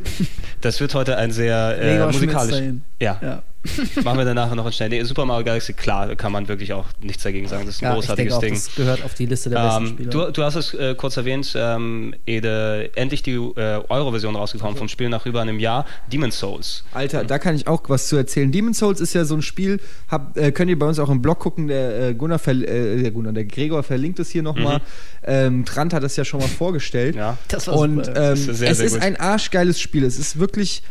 das 0.60 0.80
wird 0.80 0.94
heute 0.94 1.16
ein 1.16 1.30
sehr 1.30 1.78
äh, 1.80 2.04
musikalisch. 2.06 2.62
Ja, 3.00 3.18
Ja. 3.22 3.42
machen 4.04 4.18
wir 4.18 4.24
dann 4.24 4.34
nachher 4.34 4.54
noch 4.56 4.66
ein 4.66 4.72
schnell. 4.72 4.88
Nee, 4.88 5.02
Super 5.04 5.24
Mario 5.24 5.44
Galaxy, 5.44 5.72
klar, 5.72 6.06
da 6.08 6.14
kann 6.14 6.32
man 6.32 6.48
wirklich 6.48 6.72
auch 6.72 6.86
nichts 7.00 7.22
dagegen 7.22 7.46
sagen. 7.48 7.66
Das 7.66 7.76
ist 7.76 7.82
ein 7.82 7.92
Ja, 7.92 7.98
ich 7.98 8.06
denke 8.06 8.30
großartiges 8.30 8.34
auch, 8.34 8.40
Ding. 8.40 8.54
das 8.54 8.74
gehört 8.74 9.04
auf 9.04 9.14
die 9.14 9.26
Liste 9.26 9.50
der 9.50 9.62
besten 9.62 9.82
Ähm, 9.84 9.88
Spiele. 9.92 10.10
du, 10.10 10.30
du 10.32 10.42
hast 10.42 10.54
es 10.56 10.74
äh, 10.74 10.94
kurz 10.96 11.16
erwähnt, 11.16 11.52
ähm, 11.56 12.14
Ede, 12.26 12.90
endlich 12.96 13.22
die 13.22 13.32
äh, 13.34 13.80
Euro-Version 13.88 14.34
rausgekommen 14.36 14.76
vom 14.76 14.88
Spiel 14.88 15.08
nach 15.08 15.26
über 15.26 15.40
einem 15.42 15.58
Jahr, 15.58 15.86
Demon's 16.12 16.38
Souls. 16.38 16.84
Alter, 16.92 17.24
da 17.24 17.38
kann 17.38 17.54
ich 17.54 17.66
auch 17.68 17.82
was 17.88 18.08
zu 18.08 18.16
erzählen. 18.16 18.50
Demon's 18.50 18.78
Souls 18.78 19.00
ist 19.00 19.14
ja 19.14 19.24
so 19.24 19.34
ein 19.36 19.42
Spiel, 19.42 19.80
hab, 20.08 20.36
äh, 20.36 20.50
könnt 20.52 20.68
ihr 20.70 20.78
bei 20.78 20.86
uns 20.86 20.98
auch 20.98 21.08
im 21.10 21.22
Blog 21.22 21.38
gucken, 21.38 21.68
der 21.68 22.08
äh, 22.08 22.14
Gunnar, 22.14 22.40
äh, 22.48 23.02
der 23.02 23.10
Gunnar, 23.12 23.32
der 23.32 23.44
Gregor 23.44 23.82
verlinkt 23.82 24.18
es 24.18 24.30
hier 24.30 24.42
nochmal. 24.42 24.80
Ähm, 25.24 25.64
Trant 25.64 25.94
hat 25.94 26.02
das 26.02 26.16
ja 26.16 26.24
schon 26.24 26.40
mal 26.40 26.48
vorgestellt. 26.48 27.14
Ja. 27.14 27.38
Das 27.48 27.68
war 27.68 27.76
Und 27.76 28.06
super. 28.06 28.16
ähm, 28.16 28.30
Das 28.30 28.40
ist 28.40 28.58
sehr, 28.58 28.70
es 28.70 28.78
sehr 28.78 28.86
ist 28.88 28.94
gut. 28.94 29.02
ein 29.02 29.16
arschgeiles 29.16 29.80
Spiel. 29.80 30.04
Es 30.04 30.18
ist 30.18 30.38
wirklich 30.38 30.82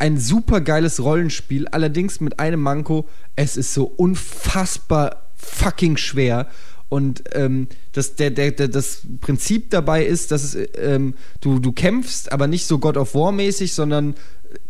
ein 0.00 0.18
super 0.18 0.60
geiles 0.62 1.02
Rollenspiel, 1.02 1.68
allerdings 1.68 2.20
mit 2.20 2.40
einem 2.40 2.60
Manko. 2.60 3.06
Es 3.36 3.56
ist 3.56 3.74
so 3.74 3.84
unfassbar 3.84 5.26
fucking 5.36 5.96
schwer. 5.96 6.48
Und 6.88 7.22
ähm, 7.32 7.68
das, 7.92 8.16
der, 8.16 8.30
der, 8.30 8.50
der, 8.50 8.68
das 8.68 9.02
Prinzip 9.20 9.70
dabei 9.70 10.04
ist, 10.04 10.32
dass 10.32 10.54
es, 10.54 10.68
ähm, 10.76 11.14
du, 11.40 11.60
du 11.60 11.72
kämpfst, 11.72 12.32
aber 12.32 12.46
nicht 12.48 12.66
so 12.66 12.78
God 12.78 12.96
of 12.96 13.14
War 13.14 13.30
mäßig, 13.30 13.74
sondern 13.74 14.14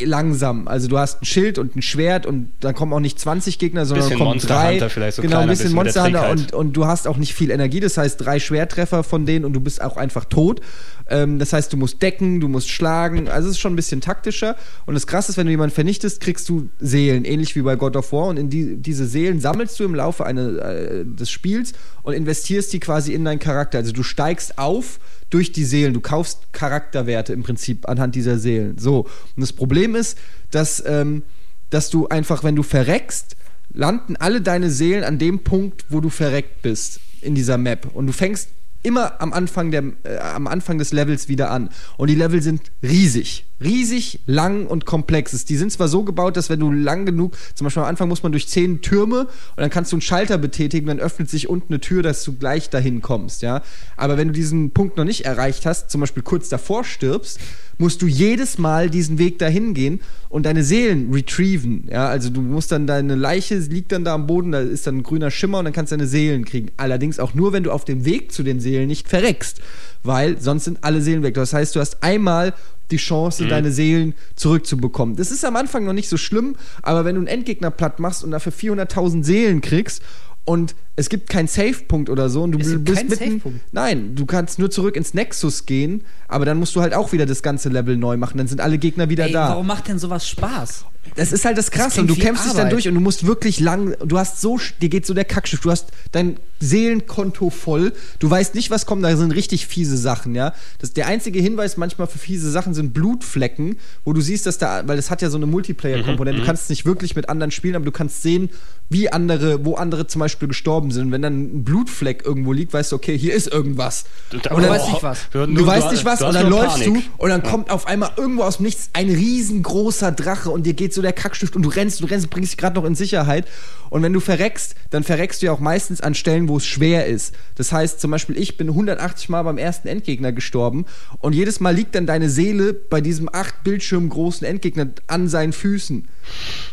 langsam. 0.03 0.69
Also 0.69 0.89
du 0.89 0.99
hast 0.99 1.23
ein 1.23 1.25
Schild 1.25 1.59
und 1.59 1.77
ein 1.77 1.83
Schwert 1.83 2.27
und 2.27 2.51
dann 2.61 2.75
kommen 2.75 2.93
auch 2.93 3.01
nicht 3.01 3.19
20 3.19 3.59
Gegner, 3.59 3.87
sondern 3.87 4.05
Bisschen 4.05 4.19
kommen 4.19 4.31
Monster 4.33 4.49
drei. 4.49 4.73
Hunter 4.73 4.91
vielleicht, 4.91 5.17
so 5.17 5.23
genau, 5.23 5.39
ein 5.39 5.49
bisschen 5.49 5.65
bisschen 5.65 5.77
Monster 5.77 6.05
Hunter 6.05 6.21
halt. 6.23 6.41
und, 6.41 6.53
und 6.53 6.73
du 6.75 6.87
hast 6.87 7.07
auch 7.07 7.17
nicht 7.17 7.35
viel 7.35 7.51
Energie, 7.51 7.81
das 7.81 7.97
heißt 7.97 8.21
drei 8.21 8.41
Schwertreffer 8.41 9.03
von 9.03 9.27
denen 9.27 9.45
und 9.45 9.53
du 9.53 9.61
bist 9.61 9.83
auch 9.83 9.97
einfach 9.97 10.25
tot. 10.25 10.61
Ähm, 11.09 11.39
das 11.39 11.53
heißt, 11.53 11.73
du 11.73 11.77
musst 11.77 12.01
decken, 12.03 12.41
du 12.41 12.49
musst 12.49 12.71
schlagen, 12.71 13.29
also 13.29 13.49
es 13.49 13.57
ist 13.57 13.61
schon 13.61 13.73
ein 13.73 13.77
bisschen 13.77 14.01
taktischer. 14.01 14.57
Und 14.87 14.95
das 14.95 15.07
Krasse 15.07 15.33
ist, 15.33 15.39
wenn 15.39 15.47
du 15.47 15.51
jemanden 15.51 15.75
vernichtest, 15.75 16.21
kriegst 16.21 16.49
du 16.49 16.69
Seelen, 16.79 17.25
ähnlich 17.25 17.57
wie 17.57 17.63
bei 17.63 17.77
God 17.77 17.97
of 17.97 18.13
War. 18.13 18.27
Und 18.27 18.39
in 18.39 18.49
die, 18.49 18.77
diese 18.77 19.07
Seelen 19.07 19.41
sammelst 19.41 19.79
du 19.81 19.85
im 19.85 19.95
Laufe 19.95 20.25
eine, 20.25 20.59
äh, 20.59 21.05
des 21.05 21.31
Spiels 21.31 21.73
und 22.03 22.15
investierst 22.15 22.73
die 22.73 22.81
quasi 22.81 23.13
in 23.13 23.25
deinen 23.25 23.41
Charakter. 23.41 23.79
Also 23.79 23.93
du 23.93 24.03
steigst 24.03 24.59
auf 24.59 25.01
durch 25.31 25.53
die 25.53 25.65
Seelen, 25.65 25.95
du 25.95 26.01
kaufst 26.01 26.53
Charakterwerte 26.53 27.33
im 27.33 27.43
Prinzip 27.43 27.89
anhand 27.89 28.15
dieser 28.15 28.39
Seelen. 28.39 28.79
So, 28.79 29.01
und 29.37 29.41
das 29.41 29.53
Problem 29.53 29.95
ist, 29.95 30.19
dass, 30.51 30.83
ähm, 30.87 31.23
dass 31.71 31.89
du 31.91 32.09
einfach, 32.09 32.45
wenn 32.45 32.57
du 32.57 32.63
verreckst, 32.63 33.37
landen 33.73 34.17
alle 34.17 34.41
deine 34.41 34.71
Seelen 34.71 35.05
an 35.05 35.19
dem 35.19 35.41
Punkt, 35.41 35.87
wo 35.89 36.01
du 36.01 36.11
verreckt 36.11 36.63
bist 36.63 37.01
in 37.21 37.35
dieser 37.35 37.59
Map. 37.59 37.89
Und 37.95 38.09
du 38.09 38.13
fängst 38.13 38.49
immer 38.83 39.21
am 39.21 39.33
Anfang, 39.33 39.71
der, 39.71 39.85
äh, 40.05 40.17
am 40.19 40.47
Anfang 40.47 40.79
des 40.79 40.93
Levels 40.93 41.29
wieder 41.29 41.51
an. 41.51 41.71
Und 41.97 42.09
die 42.09 42.15
Level 42.15 42.43
sind 42.43 42.73
riesig. 42.83 43.45
Riesig, 43.63 44.21
lang 44.27 44.67
und 44.67 44.87
komplex. 44.87 45.33
Es- 45.33 45.45
Die 45.45 45.57
sind 45.57 45.71
zwar 45.73 45.89
so 45.89 46.03
gebaut, 46.05 46.37
dass 46.37 46.49
wenn 46.49 46.61
du 46.61 46.71
lang 46.73 47.05
genug, 47.07 47.37
zum 47.55 47.65
Beispiel 47.67 47.83
am 47.83 47.89
Anfang 47.89 48.09
muss 48.09 48.23
man 48.23 48.33
durch 48.33 48.49
zehn 48.49 48.81
Türme 48.81 49.21
und 49.21 49.29
dann 49.57 49.71
kannst 49.71 49.93
du 49.93 49.97
einen 49.97 50.03
Schalter 50.03 50.39
betätigen, 50.39 50.87
dann 50.87 50.99
öffnet 51.01 51.29
sich 51.29 51.49
unten 51.49 51.73
eine 51.75 51.81
Tür, 51.81 52.03
dass 52.03 52.25
du 52.25 52.33
gleich 52.35 52.71
dahin 52.71 53.03
kommst, 53.03 53.43
ja. 53.43 53.63
Aber 53.97 54.17
wenn 54.17 54.29
du 54.29 54.33
diesen 54.35 54.71
Punkt 54.71 54.97
noch 54.97 55.05
nicht 55.05 55.25
erreicht 55.27 55.67
hast, 55.67 55.91
zum 55.91 56.01
Beispiel 56.01 56.23
kurz 56.23 56.49
davor 56.49 56.85
stirbst, 56.85 57.39
musst 57.79 58.03
du 58.03 58.07
jedes 58.07 58.59
Mal 58.59 58.91
diesen 58.91 59.19
Weg 59.19 59.39
dahin 59.39 59.73
gehen 59.73 60.01
und 60.29 60.45
deine 60.45 60.63
Seelen 60.63 61.13
retrieven. 61.13 61.89
Ja, 61.91 62.09
also 62.09 62.29
du 62.29 62.43
musst 62.43 62.73
dann 62.73 62.87
deine 62.87 63.15
Leiche 63.15 63.57
liegt 63.57 63.93
dann 63.93 64.05
da 64.05 64.15
am 64.15 64.27
Boden, 64.27 64.53
da 64.53 64.61
ist 64.61 64.87
dann 64.87 64.99
ein 64.99 65.03
grüner 65.03 65.31
Schimmer 65.31 65.59
und 65.61 65.65
dann 65.65 65.73
kannst 65.73 65.91
du 65.93 65.97
deine 65.97 66.07
Seelen 66.09 66.45
kriegen. 66.45 66.71
Allerdings 66.77 67.19
auch 67.19 67.33
nur, 67.35 67.53
wenn 67.55 67.63
du 67.63 67.71
auf 67.73 67.85
dem 67.87 68.05
Weg 68.05 68.33
zu 68.33 68.43
den 68.43 68.61
Seelen 68.61 68.87
nicht 68.87 69.09
verreckst, 69.09 69.61
weil 70.03 70.39
sonst 70.41 70.65
sind 70.65 70.79
alle 70.83 71.01
Seelen 71.01 71.23
weg. 71.23 71.35
Das 71.35 71.53
heißt, 71.55 71.75
du 71.75 71.81
hast 71.81 72.03
einmal 72.03 72.53
die 72.91 72.97
Chance, 72.97 73.47
deine 73.47 73.73
Seelen 73.73 74.15
zurückzubekommen. 74.37 75.17
Das 75.17 75.31
ist 75.31 75.45
am 75.45 75.57
Anfang 75.57 75.85
noch 75.85 75.93
nicht 75.93 76.09
so 76.09 76.17
schlimm, 76.17 76.57
aber 76.83 77.05
wenn 77.05 77.15
du 77.15 77.21
einen 77.21 77.29
Endgegner 77.29 77.71
platt 77.71 78.01
machst 78.01 78.25
und 78.25 78.31
dafür 78.31 78.53
400.000 78.53 79.25
Seelen 79.25 79.61
kriegst 79.61 80.03
und 80.45 80.75
es 80.97 81.09
gibt 81.09 81.31
keinen 81.31 81.49
Save-Punkt 81.49 82.11
oder 82.11 82.29
so 82.29 82.43
und 82.43 82.53
du 82.53 82.59
Es 82.59 82.71
gibt 82.71 82.85
bist 82.85 83.21
mitten? 83.21 83.61
Nein, 83.73 84.15
du 84.15 84.27
kannst 84.27 84.59
nur 84.59 84.71
zurück 84.71 84.97
ins 84.97 85.15
Nexus 85.15 85.65
gehen, 85.67 86.05
aber 86.29 86.45
dann 86.45 86.59
musst 86.59 86.77
du 86.77 86.81
halt 86.83 86.95
auch 86.95 87.13
wieder 87.13 87.27
das 87.27 87.43
ganze 87.43 87.69
Level 87.69 87.97
neu 87.97 88.17
machen. 88.17 88.39
Dann 88.39 88.49
sind 88.49 88.61
alle 88.61 88.77
Gegner 88.79 89.09
wieder 89.09 89.27
Ey, 89.27 89.33
da. 89.33 89.51
warum 89.51 89.67
macht 89.67 89.89
denn 89.89 89.99
sowas 89.99 90.29
Spaß? 90.29 90.85
Das 91.17 91.33
ist 91.33 91.45
halt 91.47 91.57
das 91.57 91.71
Krasse 91.71 91.95
klingt 91.95 92.11
und 92.11 92.19
du 92.19 92.23
kämpfst 92.23 92.45
dich 92.45 92.53
dann 92.53 92.61
Arbeit. 92.63 92.73
durch 92.75 92.89
und 92.89 92.95
du 92.95 93.01
musst 93.01 93.27
wirklich 93.27 93.59
lang, 93.59 93.97
du 94.05 94.19
hast 94.19 94.41
so, 94.41 94.61
dir 94.83 94.91
geht 94.91 95.07
so 95.07 95.15
der 95.15 95.25
Kackschiff, 95.25 95.61
du 95.61 95.71
hast 95.71 95.89
dein 96.13 96.37
Seelenkonto 96.61 97.51
voll, 97.51 97.93
du 98.19 98.31
weißt 98.31 98.55
nicht, 98.55 98.71
was 98.71 98.85
kommt, 98.87 99.03
da 99.03 99.17
sind 99.17 99.33
richtig 99.33 99.67
fiese 99.67 99.97
Sachen, 99.97 100.35
ja. 100.35 100.53
Das, 100.79 100.93
der 100.93 101.07
einzige 101.07 101.41
Hinweis 101.41 101.77
manchmal 101.79 102.07
für 102.07 102.19
fiese 102.19 102.51
Sachen 102.51 102.75
sind 102.75 102.93
Blutflecken, 102.93 103.77
wo 104.05 104.13
du 104.13 104.21
siehst, 104.21 104.47
dass 104.47 104.59
da, 104.59 104.87
weil 104.87 104.97
das 104.97 105.11
hat 105.11 105.23
ja 105.23 105.31
so 105.31 105.37
eine 105.39 105.47
Multiplayer-Komponente, 105.47 106.41
du 106.41 106.47
kannst 106.47 106.69
nicht 106.71 106.85
wirklich 106.85 107.17
mit 107.17 107.29
anderen 107.29 107.51
spielen, 107.51 107.77
aber 107.77 107.85
du 107.87 107.93
kannst 107.93 108.23
sehen, 108.23 108.51
wie 108.89 109.11
andere, 109.11 109.65
wo 109.65 109.75
andere 109.77 110.07
zum 110.07 110.21
Beispiel 110.21 110.49
gestorben 110.49 110.80
sind. 110.91 111.07
Und 111.07 111.13
wenn 111.13 111.23
dann 111.23 111.43
ein 111.43 111.65
Blutfleck 111.65 112.25
irgendwo 112.25 112.53
liegt, 112.53 112.73
weißt 112.73 112.93
du, 112.93 112.97
okay, 112.97 113.19
hier 113.19 113.35
ist 113.35 113.49
irgendwas. 113.49 114.05
Du, 114.31 114.37
Und 114.37 114.47
dann- 114.47 114.69
weißt 114.71 114.89
nicht 114.89 115.03
was. 115.03 115.19
Du, 115.33 115.47
Du, 115.47 115.67
weißt 115.67 115.91
nicht 115.91 116.05
was 116.05 116.21
du 116.21 116.27
und 116.27 116.35
dann 116.35 116.49
läufst 116.49 116.79
Panik. 116.85 117.05
du 117.17 117.23
und 117.25 117.29
dann 117.31 117.43
kommt 117.43 117.71
auf 117.71 117.87
einmal 117.89 118.13
irgendwo 118.17 118.43
aus 118.45 118.59
dem 118.59 118.67
Nichts 118.67 118.91
ein 118.93 119.11
riesengroßer 119.11 120.13
Drache 120.13 120.51
und 120.51 120.65
dir 120.65 120.75
geht 120.75 120.95
so 120.95 121.03
der 121.03 121.13
Kackstift 121.13 121.57
und 121.57 121.63
du 121.63 121.69
rennst, 121.71 122.01
du 122.01 122.07
rennst, 122.07 122.31
bringst 122.31 122.53
dich 122.53 122.57
gerade 122.59 122.77
noch 122.77 122.85
in 122.85 122.95
Sicherheit. 122.95 123.47
Und 123.91 124.03
wenn 124.05 124.13
du 124.13 124.21
verreckst, 124.21 124.77
dann 124.91 125.03
verreckst 125.03 125.43
du 125.43 125.47
ja 125.47 125.53
auch 125.53 125.59
meistens 125.59 126.01
an 126.01 126.15
Stellen, 126.15 126.49
wo 126.49 126.59
es 126.59 126.65
schwer 126.65 127.07
ist. 127.07 127.35
Das 127.57 127.73
heißt 127.73 128.01
zum 128.01 128.13
Beispiel, 128.13 128.39
ich 128.39 128.57
bin 128.57 128.69
180 128.69 129.29
Mal 129.29 129.43
beim 129.43 129.59
ersten 129.59 129.89
Endgegner 129.89 130.31
gestorben 130.31 130.85
und 131.19 131.35
jedes 131.35 131.59
Mal 131.59 131.75
liegt 131.75 131.97
dann 131.97 132.07
deine 132.07 132.31
Seele 132.31 132.73
bei 132.73 133.01
diesem 133.01 133.29
acht 133.33 133.65
Bildschirm 133.65 134.09
großen 134.09 134.47
Endgegner 134.47 134.87
an 135.09 135.27
seinen 135.29 135.53
Füßen. 135.53 136.07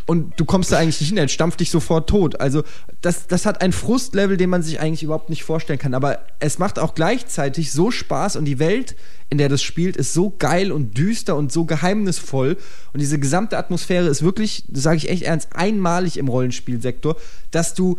Und 0.06 0.40
du 0.40 0.46
kommst 0.46 0.72
da 0.72 0.78
eigentlich 0.78 1.00
nicht 1.02 1.10
hin, 1.10 1.18
er 1.18 1.28
stampft 1.28 1.60
dich 1.60 1.72
sofort 1.72 2.08
tot. 2.08 2.40
Also 2.40 2.64
das, 3.02 3.26
das 3.26 3.48
hat 3.48 3.62
ein 3.62 3.72
Frustlevel, 3.98 4.38
den 4.38 4.52
man 4.52 4.62
sich 4.62 4.80
eigentlich 4.80 5.02
überhaupt 5.02 5.32
nicht 5.32 5.44
vorstellen 5.44 5.80
kann. 5.80 5.96
Aber 5.96 6.20
es 6.40 6.60
macht 6.60 6.78
auch 6.78 6.94
gleichzeitig 6.94 7.72
so 7.72 7.90
Spaß 7.90 8.36
und 8.36 8.46
die 8.46 8.60
Welt, 8.60 8.96
in 9.32 9.40
der 9.40 9.50
das 9.50 9.64
spielt, 9.64 9.98
ist 9.98 10.14
so 10.14 10.36
geil 10.38 10.72
und 10.72 11.00
düster 11.00 11.36
und 11.36 11.52
so 11.52 11.66
geheimnisvoll. 11.66 12.58
Und 12.94 13.00
diese 13.00 13.18
gesamte 13.18 13.58
Atmosphäre 13.58 14.08
ist 14.08 14.22
wirklich, 14.22 14.66
sage 14.72 14.98
ich 14.98 15.10
echt 15.10 15.24
ernst, 15.24 15.56
einmalig 15.56 16.18
im 16.18 16.28
Rollenspielsektor, 16.28 17.18
dass 17.50 17.74
du 17.74 17.98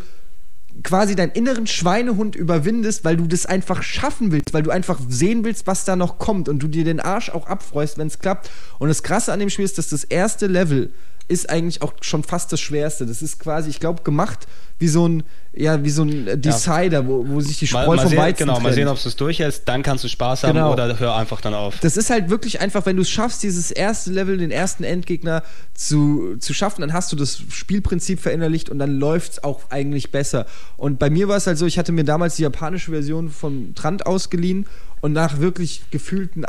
quasi 0.85 1.17
deinen 1.17 1.33
inneren 1.33 1.67
Schweinehund 1.67 2.37
überwindest, 2.37 3.05
weil 3.05 3.17
du 3.17 3.27
das 3.27 3.45
einfach 3.45 3.83
schaffen 3.83 4.31
willst, 4.31 4.55
weil 4.55 4.63
du 4.63 4.71
einfach 4.71 5.01
sehen 5.09 5.45
willst, 5.45 5.67
was 5.67 5.85
da 5.85 5.97
noch 5.97 6.19
kommt 6.19 6.49
und 6.49 6.61
du 6.61 6.69
dir 6.69 6.85
den 6.85 7.01
Arsch 7.01 7.31
auch 7.31 7.49
abfreust, 7.49 7.99
wenn 7.99 8.07
es 8.07 8.21
klappt. 8.21 8.53
Und 8.79 8.87
das 8.87 9.03
Krasse 9.03 9.33
an 9.33 9.41
dem 9.41 9.51
Spiel 9.51 9.65
ist, 9.65 9.79
dass 9.79 9.89
das 9.89 10.05
erste 10.05 10.47
Level 10.47 10.93
ist 11.29 11.51
eigentlich 11.51 11.83
auch 11.83 11.93
schon 12.01 12.25
fast 12.25 12.53
das 12.53 12.61
Schwerste. 12.61 13.07
Das 13.07 13.23
ist 13.23 13.39
quasi, 13.39 13.71
ich 13.71 13.81
glaube, 13.81 14.03
gemacht 14.03 14.47
wie 14.81 14.89
so 14.89 15.07
ein, 15.09 15.25
ja, 15.53 15.83
wie 15.83 15.91
so 15.91 16.03
ein 16.03 16.27
äh, 16.29 16.39
Decider, 16.39 17.07
wo, 17.07 17.27
wo 17.29 17.41
sich 17.41 17.59
die 17.59 17.67
Spreu 17.67 17.87
Mal, 17.87 17.97
mal 17.97 18.03
vom 18.03 18.11
sehen, 18.11 18.19
Weizen 18.19 18.39
genau, 18.39 18.55
mal 18.55 18.61
trennt. 18.61 18.75
sehen, 18.77 18.89
ob 18.89 19.03
du 19.03 19.09
es 19.09 19.17
durchhältst, 19.17 19.63
dann 19.67 19.83
kannst 19.83 20.05
du 20.05 20.09
Spaß 20.09 20.45
haben 20.45 20.55
Genau. 20.55 20.73
oder 20.73 20.99
hör 21.01 21.17
einfach 21.17 21.41
dann 21.41 21.53
auf. 21.55 21.81
Das 21.81 21.97
ist 21.97 22.11
halt 22.11 22.31
wirklich 22.31 22.61
einfach, 22.61 22.87
wenn 22.87 22.95
du 22.97 23.03
es 23.03 23.11
schaffst, 23.11 23.43
dieses 23.43 23.71
erste 23.73 24.13
Level, 24.13 24.39
den 24.39 24.53
ersten 24.53 24.85
Endgegner 24.85 25.43
zu, 25.75 26.37
zu 26.39 26.55
schaffen, 26.55 26.81
dann 26.83 26.93
hast 26.93 27.11
du 27.13 27.17
das 27.17 27.43
Spielprinzip 27.51 28.21
verinnerlicht 28.21 28.71
und 28.71 28.79
dann 28.79 28.99
läuft 28.99 29.33
es 29.33 29.45
auch 29.45 29.63
eigentlich 29.71 30.13
besser. 30.13 30.47
Und 30.77 30.99
bei 31.01 31.11
mir 31.11 31.27
war 31.27 31.37
es 31.37 31.47
halt 31.49 31.59
so, 31.59 31.67
ich 31.67 31.77
hatte 31.79 31.91
mir 31.93 32.05
damals 32.05 32.37
die 32.37 32.43
japanische 32.43 32.93
Version 32.93 33.29
von 33.31 33.75
Trant 33.75 34.07
ausgeliehen 34.07 34.67
und 35.01 35.13
nach 35.13 35.41
wirklich 35.41 35.83
gefühlten 35.91 36.45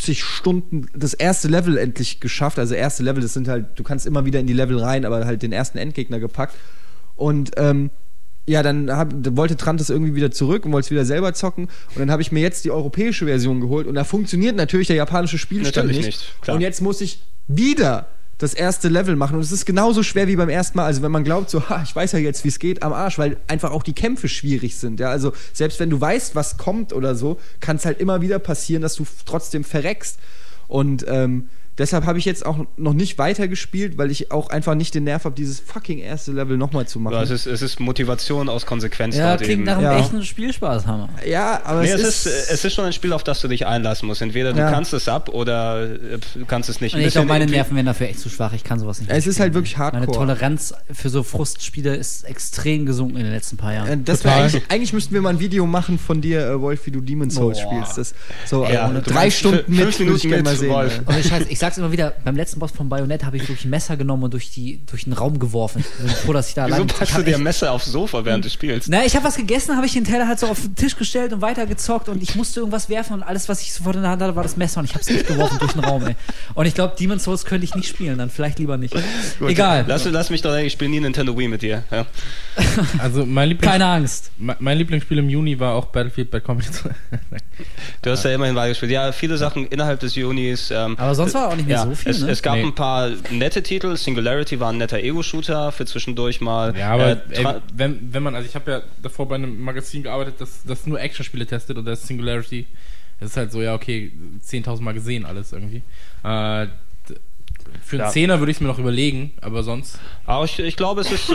80 0.00 0.24
Stunden 0.24 0.86
das 0.94 1.12
erste 1.14 1.48
Level 1.48 1.76
endlich 1.76 2.20
geschafft. 2.20 2.58
Also 2.58 2.74
erste 2.74 3.02
Level, 3.02 3.22
das 3.22 3.34
sind 3.34 3.48
halt, 3.48 3.66
du 3.78 3.82
kannst 3.82 4.06
immer 4.06 4.24
wieder 4.24 4.40
in 4.40 4.46
die 4.46 4.54
Level 4.54 4.78
rein, 4.78 5.04
aber 5.04 5.26
halt 5.26 5.42
den 5.42 5.52
ersten 5.52 5.76
Endgegner 5.78 6.18
gepackt. 6.18 6.56
Und 7.16 7.52
ähm, 7.56 7.90
ja, 8.46 8.62
dann 8.62 8.90
hab, 8.90 9.12
wollte 9.36 9.56
Trant 9.56 9.78
das 9.78 9.90
irgendwie 9.90 10.14
wieder 10.14 10.30
zurück 10.30 10.64
und 10.64 10.72
wollte 10.72 10.86
es 10.86 10.90
wieder 10.90 11.04
selber 11.04 11.34
zocken. 11.34 11.64
Und 11.64 11.98
dann 11.98 12.10
habe 12.10 12.22
ich 12.22 12.32
mir 12.32 12.40
jetzt 12.40 12.64
die 12.64 12.70
europäische 12.70 13.26
Version 13.26 13.60
geholt 13.60 13.86
und 13.86 13.94
da 13.94 14.04
funktioniert 14.04 14.56
natürlich 14.56 14.86
der 14.86 14.96
japanische 14.96 15.36
Spielstand 15.38 15.76
Natürlich 15.76 16.06
nicht. 16.06 16.18
nicht, 16.18 16.42
klar. 16.42 16.56
Und 16.56 16.62
jetzt 16.62 16.80
muss 16.80 17.00
ich 17.02 17.22
wieder 17.46 18.08
das 18.40 18.54
erste 18.54 18.88
Level 18.88 19.16
machen. 19.16 19.36
Und 19.36 19.42
es 19.42 19.52
ist 19.52 19.66
genauso 19.66 20.02
schwer 20.02 20.26
wie 20.26 20.34
beim 20.34 20.48
ersten 20.48 20.78
Mal. 20.78 20.86
Also 20.86 21.02
wenn 21.02 21.12
man 21.12 21.24
glaubt, 21.24 21.50
so, 21.50 21.68
ha, 21.68 21.82
ich 21.84 21.94
weiß 21.94 22.12
ja 22.12 22.18
jetzt, 22.18 22.42
wie 22.42 22.48
es 22.48 22.58
geht, 22.58 22.82
am 22.82 22.94
Arsch, 22.94 23.18
weil 23.18 23.36
einfach 23.46 23.70
auch 23.70 23.82
die 23.82 23.92
Kämpfe 23.92 24.28
schwierig 24.28 24.76
sind. 24.76 24.98
Ja, 24.98 25.10
also 25.10 25.32
selbst 25.52 25.78
wenn 25.78 25.90
du 25.90 26.00
weißt, 26.00 26.34
was 26.34 26.56
kommt 26.56 26.94
oder 26.94 27.14
so, 27.14 27.38
kann 27.60 27.76
es 27.76 27.84
halt 27.84 28.00
immer 28.00 28.22
wieder 28.22 28.38
passieren, 28.38 28.80
dass 28.80 28.94
du 28.94 29.06
trotzdem 29.26 29.62
verreckst. 29.62 30.18
Und 30.68 31.04
ähm, 31.06 31.50
deshalb 31.80 32.06
habe 32.06 32.18
ich 32.18 32.24
jetzt 32.24 32.46
auch 32.46 32.58
noch 32.76 32.92
nicht 32.92 33.18
weitergespielt, 33.18 33.98
weil 33.98 34.10
ich 34.12 34.30
auch 34.30 34.50
einfach 34.50 34.74
nicht 34.76 34.94
den 34.94 35.04
Nerv 35.04 35.24
habe, 35.24 35.34
dieses 35.34 35.58
fucking 35.58 35.98
erste 35.98 36.30
Level 36.32 36.56
nochmal 36.56 36.86
zu 36.86 37.00
machen. 37.00 37.14
Ja, 37.14 37.22
es, 37.22 37.30
ist, 37.30 37.46
es 37.46 37.62
ist 37.62 37.80
Motivation 37.80 38.48
aus 38.48 38.66
Konsequenz 38.66 39.16
Ja, 39.16 39.30
dort 39.30 39.40
klingt 39.42 39.52
eben. 39.60 39.64
nach 39.64 39.76
einem 39.78 39.84
Ja. 39.84 39.98
echten 39.98 40.24
Spielspaß, 40.24 40.86
Hammer. 40.86 41.08
ja, 41.26 41.60
aber 41.64 41.82
Nee, 41.82 41.88
es, 41.90 42.02
es, 42.02 42.26
ist, 42.26 42.50
es 42.52 42.64
ist 42.64 42.74
schon 42.74 42.84
ein 42.84 42.92
Spiel, 42.92 43.12
auf 43.12 43.24
das 43.24 43.40
du 43.40 43.48
dich 43.48 43.66
einlassen 43.66 44.06
musst. 44.06 44.22
Entweder 44.22 44.52
du 44.52 44.60
Ja. 44.60 44.70
kannst 44.70 44.92
es 44.92 45.08
ab 45.08 45.28
oder 45.30 45.84
äh, 45.84 46.18
du 46.34 46.44
kannst 46.46 46.68
es 46.68 46.80
nicht. 46.80 46.94
Und 46.94 47.00
ich 47.00 47.12
glaube, 47.12 47.26
meine 47.28 47.46
Nerven 47.46 47.74
wären 47.74 47.86
dafür 47.86 48.08
echt 48.08 48.20
zu 48.20 48.28
schwach. 48.28 48.52
Ich 48.52 48.62
kann 48.62 48.78
sowas 48.78 49.00
nicht. 49.00 49.10
Es 49.10 49.26
ist 49.26 49.40
halt 49.40 49.54
wirklich 49.54 49.76
Meine 49.78 49.92
hardcore. 50.00 50.18
Toleranz 50.18 50.74
für 50.92 51.08
so 51.08 51.22
Frustspiele 51.22 51.96
ist 51.96 52.24
extrem 52.24 52.86
gesunken 52.86 53.16
in 53.16 53.24
den 53.24 53.32
letzten 53.32 53.56
paar 53.56 53.72
Jahren. 53.74 53.88
Äh, 53.88 53.98
Das 54.04 54.24
eigentlich, 54.26 54.62
eigentlich 54.68 54.92
müssten 54.92 55.14
wir 55.14 55.22
mal 55.22 55.30
ein 55.30 55.40
Video 55.40 55.66
machen 55.66 55.98
von 55.98 56.20
dir, 56.20 56.46
äh, 56.46 56.60
Wolf, 56.60 56.84
wie 56.86 56.90
du 56.90 57.00
Demon's 57.00 57.34
Souls 57.34 57.58
Boah. 57.62 57.70
spielst. 57.84 57.98
Das, 57.98 58.14
so 58.46 58.64
Ja, 58.66 58.90
äh, 58.90 58.94
du 58.94 59.02
drei 59.02 59.30
Stunden 59.30 59.64
fünf 59.64 59.68
mit, 59.68 59.78
würde 59.78 59.90
ich 59.90 59.98
Minuten 60.00 60.20
gerne 60.28 60.36
mit 60.42 60.44
mal 60.44 60.56
sehen. 60.56 60.70
Wolf. 60.70 60.98
äh. 61.06 61.12
Ohne 61.12 61.22
Scheiß, 61.24 61.44
ich 61.48 61.58
sag's 61.70 61.78
immer 61.78 61.92
wieder, 61.92 62.14
beim 62.24 62.34
letzten 62.36 62.58
Boss 62.58 62.72
von 62.72 62.88
Bayonetta 62.88 63.26
habe 63.26 63.36
ich 63.36 63.42
wirklich 63.44 63.64
ein 63.64 63.70
Messer 63.70 63.96
genommen 63.96 64.24
und 64.24 64.32
durch, 64.32 64.50
die, 64.50 64.80
durch 64.86 65.04
den 65.04 65.12
Raum 65.12 65.38
geworfen. 65.38 65.84
Ich 65.84 66.04
bin 66.04 66.08
froh, 66.08 66.32
dass 66.32 66.48
ich 66.48 66.54
da 66.54 66.66
Wieso 66.66 66.74
allein 66.74 66.86
packst 66.88 67.12
ich 67.12 67.16
du 67.16 67.22
dir 67.22 67.36
ein 67.36 67.42
Messer 67.42 67.70
aufs 67.72 67.86
Sofa, 67.86 68.24
während 68.24 68.44
du 68.44 68.50
spielst? 68.50 68.88
Na, 68.88 69.04
ich 69.04 69.14
habe 69.14 69.24
was 69.24 69.36
gegessen, 69.36 69.76
habe 69.76 69.86
ich 69.86 69.92
den 69.92 70.04
Teller 70.04 70.26
halt 70.26 70.40
so 70.40 70.48
auf 70.48 70.60
den 70.60 70.74
Tisch 70.74 70.96
gestellt 70.96 71.32
und 71.32 71.42
weitergezockt 71.42 72.08
und 72.08 72.22
ich 72.22 72.34
musste 72.34 72.60
irgendwas 72.60 72.88
werfen 72.88 73.14
und 73.14 73.22
alles, 73.22 73.48
was 73.48 73.62
ich 73.62 73.72
sofort 73.72 73.96
in 73.96 74.02
der 74.02 74.10
Hand 74.10 74.22
hatte, 74.22 74.34
war 74.34 74.42
das 74.42 74.56
Messer 74.56 74.80
und 74.80 74.86
ich 74.86 74.94
habe 74.94 75.02
es 75.02 75.10
nicht 75.10 75.26
geworfen 75.28 75.58
durch 75.60 75.72
den 75.72 75.84
Raum, 75.84 76.04
ey. 76.06 76.16
Und 76.54 76.66
ich 76.66 76.74
glaube, 76.74 76.96
Demon's 76.98 77.24
Souls 77.24 77.44
könnte 77.44 77.64
ich 77.64 77.74
nicht 77.76 77.88
spielen, 77.88 78.18
dann 78.18 78.30
vielleicht 78.30 78.58
lieber 78.58 78.76
nicht. 78.76 78.94
Gut, 79.38 79.48
Egal. 79.48 79.84
Lass, 79.86 80.04
lass 80.06 80.30
mich 80.30 80.42
doch, 80.42 80.56
ich 80.56 80.72
spiele 80.72 80.90
nie 80.90 81.00
Nintendo 81.00 81.38
Wii 81.38 81.48
mit 81.48 81.62
dir. 81.62 81.84
Ja. 81.90 82.06
Also 82.98 83.24
mein, 83.24 83.48
Lieblings 83.48 83.70
Keine 83.72 83.86
Angst. 83.86 84.30
mein 84.36 84.56
mein 84.58 84.78
Lieblingsspiel 84.78 85.18
im 85.18 85.28
Juni 85.28 85.58
war 85.58 85.74
auch 85.74 85.86
Battlefield 85.86 86.30
Bad 86.30 86.44
Company 86.44 86.70
2. 86.70 86.90
Du 88.02 88.10
hast 88.10 88.24
ja 88.24 88.32
immerhin 88.32 88.54
weitergespielt. 88.54 88.92
Ja, 88.92 89.12
viele 89.12 89.36
Sachen 89.36 89.66
innerhalb 89.66 90.00
des 90.00 90.14
Junis. 90.14 90.70
Ähm, 90.70 90.96
Aber 90.98 91.14
sonst 91.14 91.34
war 91.34 91.49
auch 91.50 91.56
nicht 91.56 91.68
mehr 91.68 91.76
ja, 91.78 91.84
so 91.84 91.94
viel, 91.94 92.10
es, 92.10 92.20
ne? 92.20 92.30
es 92.30 92.42
gab 92.42 92.56
Nee. 92.56 92.64
ein 92.64 92.74
paar 92.74 93.10
nette 93.30 93.62
Titel. 93.62 93.96
Singularity 93.96 94.58
war 94.60 94.70
ein 94.72 94.78
netter 94.78 94.98
Ego-Shooter 94.98 95.72
für 95.72 95.86
zwischendurch 95.86 96.40
mal. 96.40 96.76
Ja, 96.76 96.92
aber 96.92 97.10
Äh, 97.10 97.42
ey, 97.42 97.46
wenn, 97.74 98.12
wenn 98.12 98.22
man, 98.22 98.34
also 98.34 98.48
ich 98.48 98.54
habe 98.54 98.70
ja 98.70 98.82
davor 99.02 99.28
bei 99.28 99.34
einem 99.36 99.60
Magazin 99.60 100.02
gearbeitet, 100.02 100.34
das, 100.38 100.62
das 100.64 100.86
nur 100.86 101.00
Actionspiele 101.00 101.46
testet 101.46 101.76
und 101.76 101.84
das 101.84 102.00
ist 102.00 102.06
Singularity. 102.06 102.66
Das 103.18 103.30
ist 103.30 103.36
halt 103.36 103.52
so, 103.52 103.60
ja, 103.60 103.74
okay, 103.74 104.12
10.000 104.46 104.80
Mal 104.80 104.94
gesehen 104.94 105.26
alles 105.26 105.52
irgendwie. 105.52 105.82
Äh, 106.24 106.66
für 107.90 107.96
einen 107.96 108.04
Ja. 108.06 108.10
Zehner 108.12 108.38
würde 108.38 108.52
ich 108.52 108.56
es 108.58 108.60
mir 108.60 108.68
noch 108.68 108.78
überlegen, 108.78 109.32
aber 109.40 109.62
sonst. 109.64 109.98
Aber 110.24 110.44
ich, 110.44 110.58
ich 110.60 110.76
glaube, 110.76 111.00
es 111.00 111.10
ist, 111.10 111.30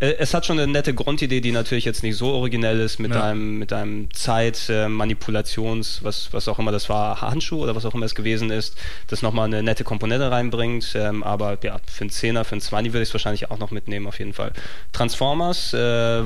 äh, 0.00 0.14
es 0.18 0.32
hat 0.34 0.46
schon 0.46 0.58
eine 0.58 0.70
nette 0.72 0.94
Grundidee, 0.94 1.40
die 1.42 1.52
natürlich 1.52 1.84
jetzt 1.84 2.02
nicht 2.02 2.16
so 2.16 2.28
originell 2.28 2.80
ist 2.80 2.98
mit 2.98 3.14
Ja. 3.14 3.22
einem, 3.24 3.58
mit 3.58 3.72
einem 3.72 4.08
Zeitmanipulations, 4.14 6.02
was, 6.02 6.32
was 6.32 6.48
auch 6.48 6.58
immer 6.58 6.72
das 6.72 6.88
war, 6.88 7.20
Handschuh 7.20 7.62
oder 7.62 7.76
was 7.76 7.84
auch 7.84 7.94
immer 7.94 8.06
es 8.06 8.14
gewesen 8.14 8.50
ist, 8.50 8.76
das 9.08 9.20
nochmal 9.22 9.44
eine 9.46 9.62
nette 9.62 9.84
Komponente 9.84 10.30
reinbringt. 10.30 10.92
Ähm, 10.94 11.22
aber 11.22 11.58
ja, 11.62 11.78
für 11.86 12.00
einen 12.02 12.10
Zehner, 12.10 12.44
für 12.44 12.52
einen 12.52 12.60
20 12.62 12.92
würde 12.92 13.02
ich 13.02 13.08
es 13.10 13.14
wahrscheinlich 13.14 13.50
auch 13.50 13.58
noch 13.58 13.70
mitnehmen, 13.70 14.06
auf 14.06 14.18
jeden 14.18 14.32
Fall. 14.32 14.52
Transformers 14.92 15.74
äh, 15.74 15.78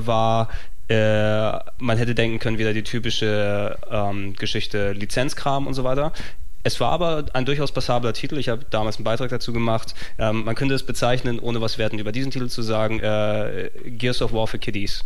war 0.07 0.49
äh, 0.87 1.51
man 1.79 1.97
hätte 1.97 2.13
denken 2.13 2.37
können, 2.37 2.59
wieder 2.59 2.71
die 2.73 2.83
typische 2.83 3.75
ähm, 3.91 4.35
Geschichte 4.35 4.91
Lizenzkram 4.93 5.65
und 5.65 5.73
so 5.73 5.83
weiter. 5.83 6.13
Es 6.65 6.79
war 6.79 6.91
aber 6.91 7.25
ein 7.33 7.45
durchaus 7.45 7.71
passabler 7.71 8.11
Titel. 8.13 8.37
Ich 8.39 8.49
habe 8.49 8.65
damals 8.71 8.97
einen 8.97 9.03
Beitrag 9.03 9.29
dazu 9.29 9.53
gemacht. 9.53 9.93
Ähm, 10.17 10.43
man 10.45 10.55
könnte 10.55 10.73
es 10.73 10.83
bezeichnen, 10.83 11.39
ohne 11.39 11.61
was 11.61 11.77
Werten 11.77 11.99
über 11.99 12.11
diesen 12.11 12.31
Titel 12.31 12.47
zu 12.47 12.63
sagen, 12.63 12.99
äh, 12.99 13.69
Gears 13.85 14.21
of 14.23 14.33
War 14.33 14.47
für 14.47 14.57
Kiddies. 14.57 15.05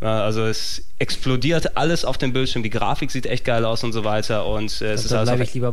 Äh, 0.00 0.06
Also 0.06 0.44
es 0.46 0.82
explodiert 0.98 1.76
alles 1.76 2.04
auf 2.06 2.16
dem 2.16 2.32
Bildschirm, 2.32 2.62
die 2.62 2.70
Grafik 2.70 3.10
sieht 3.10 3.26
echt 3.26 3.44
geil 3.44 3.64
aus 3.66 3.84
und 3.84 3.92
so 3.92 4.04
weiter 4.04 4.46
und 4.46 4.80
äh, 4.80 4.92
es 4.92 5.04
ist 5.04 5.12
alles 5.12 5.28
bleibe 5.28 5.42
auf, 5.42 5.48
ich 5.48 5.54
lieber. 5.54 5.72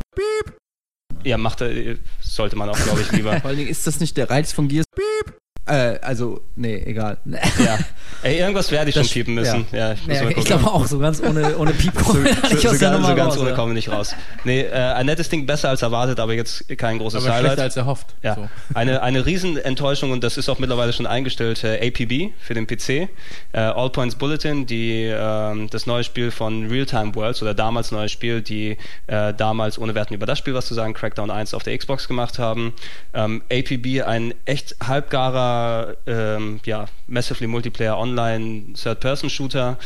ja 1.24 1.38
macht 1.38 1.62
er- 1.62 1.96
sollte 2.20 2.56
man 2.58 2.70
auch 2.70 2.78
glaube 2.78 3.02
ich 3.02 3.12
lieber 3.14 3.32
Vor 3.42 3.50
allen 3.50 3.58
Dingen 3.58 3.70
ist 3.70 3.88
das 3.88 4.00
nicht 4.02 4.18
der 4.18 4.30
Reiz 4.30 4.52
von 4.52 4.68
Gears. 4.68 4.86
Äh, 5.68 6.00
also, 6.02 6.42
nee, 6.56 6.82
egal. 6.86 7.18
ja 7.26 7.78
ey 8.24 8.40
irgendwas 8.40 8.72
werde 8.72 8.90
ich 8.90 8.96
Das- 8.96 9.08
schon 9.08 9.14
piepen 9.14 9.34
müssen 9.36 9.66
ja, 9.72 9.94
ich 9.94 10.08
muss 10.08 10.18
Ja, 10.18 10.30
ich 10.30 10.46
glaube 10.46 10.66
auch, 10.68 10.86
so 10.86 11.00
ganz 11.00 11.22
ohne, 11.22 11.58
ohne 11.58 11.72
Piep 11.82 11.94
kommen 11.96 12.28
so, 12.50 12.70
aus 12.70 12.80
so, 12.80 12.90
Nummer 12.90 13.10
so 13.10 13.16
ganz 13.16 13.34
raus, 13.34 13.40
ohne 13.40 13.50
ja. 13.52 13.56
kommen 13.56 13.70
wir 13.70 13.76
nicht 13.76 13.92
raus. 13.92 14.16
Nee, 14.44 14.62
äh, 14.62 14.72
ein 14.74 15.06
nettes 15.06 15.30
Ding 15.30 15.46
besser 15.46 15.70
als 15.70 15.82
erwartet, 15.82 16.20
aber 16.20 16.34
jetzt 16.34 16.66
kein 16.78 16.98
großes 16.98 17.24
Aber 17.24 17.34
Highlight. 17.34 17.46
schlechter 17.52 17.64
als 17.64 17.78
erhofft. 17.78 18.16
Ja, 18.24 18.36
So. 18.36 18.50
eine, 18.74 19.02
eine 19.04 19.26
Riesenenttäuschung 19.26 20.12
und 20.12 20.24
das 20.24 20.38
ist 20.38 20.50
auch 20.50 20.60
mittlerweile 20.60 20.94
schon 20.94 21.06
eingestellt, 21.08 21.64
äh, 21.64 21.78
APB 21.88 22.34
für 22.40 22.54
den 22.54 22.66
PC. 22.68 22.90
Äh, 22.90 23.60
All 23.60 23.90
Points 23.92 24.16
Bulletin, 24.16 24.66
die, 24.66 25.06
ähm, 25.06 25.70
das 25.70 25.86
neue 25.86 26.04
Spiel 26.04 26.32
von 26.32 26.68
Realtime 26.70 27.14
Worlds 27.16 27.42
oder 27.42 27.54
damals 27.54 27.92
neues 27.92 28.12
Spiel, 28.12 28.42
die 28.42 28.78
äh, 29.08 29.34
damals, 29.34 29.78
ohne 29.80 29.96
Werten 29.96 30.14
über 30.14 30.26
das 30.26 30.38
Spiel 30.40 30.54
was 30.54 30.66
zu 30.66 30.74
sagen, 30.74 30.94
Crackdown 30.94 31.30
1 31.32 31.54
auf 31.54 31.64
der 31.64 31.78
Xbox 31.78 32.08
gemacht 32.08 32.40
haben. 32.40 32.74
Ähm, 33.14 33.42
APB, 33.52 34.04
ein 34.04 34.34
echt 34.46 34.76
halbgarer, 34.86 35.51
ähm, 36.08 36.60
ja, 36.66 36.86
Massively 37.08 37.48
Multiplayer 37.48 37.98
Online 37.98 38.74
Third-Person-Shooter 38.74 39.78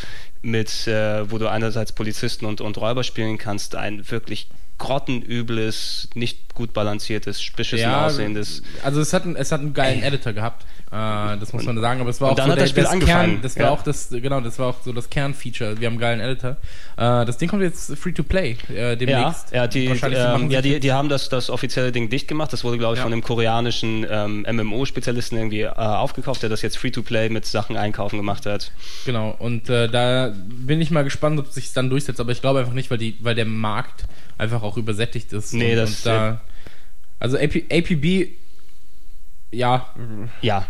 mit, 0.42 0.88
äh, 0.88 1.30
wo 1.30 1.38
du 1.38 1.50
einerseits 1.50 1.92
Polizisten 1.92 2.46
und, 2.46 2.62
und 2.62 2.78
Räuber 2.78 3.04
spielen 3.04 3.38
kannst, 3.38 3.76
ein 3.76 4.10
wirklich 4.10 4.48
grottenübles, 4.78 6.10
nicht 6.16 6.54
gut 6.54 6.74
balanciertes, 6.74 7.42
beschissen 7.56 7.90
aussehendes 7.90 8.62
also 8.84 9.00
es 9.00 9.14
hat, 9.14 9.24
einen, 9.24 9.36
es 9.36 9.52
hat 9.52 9.62
einen 9.62 9.74
geilen 9.74 10.04
Editor 10.04 10.34
gehabt, 10.34 10.66
äh, 10.96 11.38
das 11.40 11.52
muss 11.52 11.64
man 11.66 11.80
sagen, 11.82 12.00
aber 12.02 12.10
es 12.10 12.22
war 12.22 12.30
und 12.30 12.34
auch 12.34 12.38
dann 12.38 12.46
so 12.48 12.52
hat 12.54 12.62
das 12.62 12.70
Spiel 12.70 12.84
Kern, 12.84 12.94
angefangen. 12.94 13.40
das 13.42 13.56
war 13.58 13.64
Ja. 13.66 13.70
auch 13.72 13.82
das, 13.84 14.10
genau, 14.10 14.40
das 14.42 14.58
war 14.60 14.68
auch 14.68 14.76
so 14.84 14.94
das 14.94 15.10
Kernfeature. 15.10 15.80
Wir 15.80 15.88
haben 15.88 15.94
einen 15.94 16.00
geilen 16.00 16.20
Editor. 16.22 16.52
Äh, 16.98 17.26
das 17.26 17.38
Ding 17.38 17.50
kommt 17.50 17.62
jetzt 17.64 17.96
free 17.98 18.12
to 18.14 18.24
play 18.24 18.56
äh, 18.70 18.90
Ja, 18.92 18.96
demnächst. 18.96 19.52
ja, 19.52 19.68
die, 19.68 19.90
Wahrscheinlich 19.90 20.20
machen 20.20 20.44
ähm, 20.44 20.52
ja 20.52 20.62
die, 20.62 20.80
die 20.80 20.92
haben 20.94 21.10
das, 21.10 21.28
das 21.30 21.50
offizielle 21.50 21.92
Ding 21.92 22.10
dicht 22.10 22.28
gemacht. 22.28 22.54
Das 22.54 22.64
wurde, 22.64 22.78
glaube 22.78 22.94
ich, 22.94 23.00
Ja. 23.00 23.04
von 23.04 23.12
einem 23.14 23.22
koreanischen 23.24 24.06
ähm, 24.10 24.46
MMO-Spezialisten 24.50 25.38
irgendwie 25.38 25.62
äh, 25.62 25.70
aufgekauft, 25.74 26.42
der 26.44 26.50
das 26.50 26.62
jetzt 26.62 26.78
Free-to-Play 26.78 27.30
mit 27.30 27.46
Sachen 27.46 27.76
einkaufen 27.78 28.18
gemacht 28.18 28.46
hat. 28.46 28.72
Genau, 29.06 29.36
und 29.38 29.70
äh, 29.70 29.90
da 29.90 30.34
bin 30.48 30.80
ich 30.82 30.92
mal 30.92 31.04
gespannt, 31.04 31.40
ob 31.40 31.48
sich 31.52 31.74
dann 31.74 31.90
durchsetzt, 31.90 32.20
aber 32.20 32.32
ich 32.32 32.42
glaube 32.42 32.60
einfach 32.60 32.74
nicht, 32.74 32.90
weil, 32.92 32.98
die, 32.98 33.18
weil 33.22 33.36
der 33.36 33.46
Markt 33.46 34.06
einfach 34.38 34.64
auch 34.64 34.78
übersättigt 34.78 35.34
ist. 35.34 35.54
Nee, 35.54 35.72
und, 35.72 35.78
das- 35.78 35.90
und 35.98 36.06
da, 36.06 36.42
Also 37.20 37.38
AP, 37.38 37.64
APB, 37.72 38.28
ja, 39.52 39.88
Ja. 40.42 40.66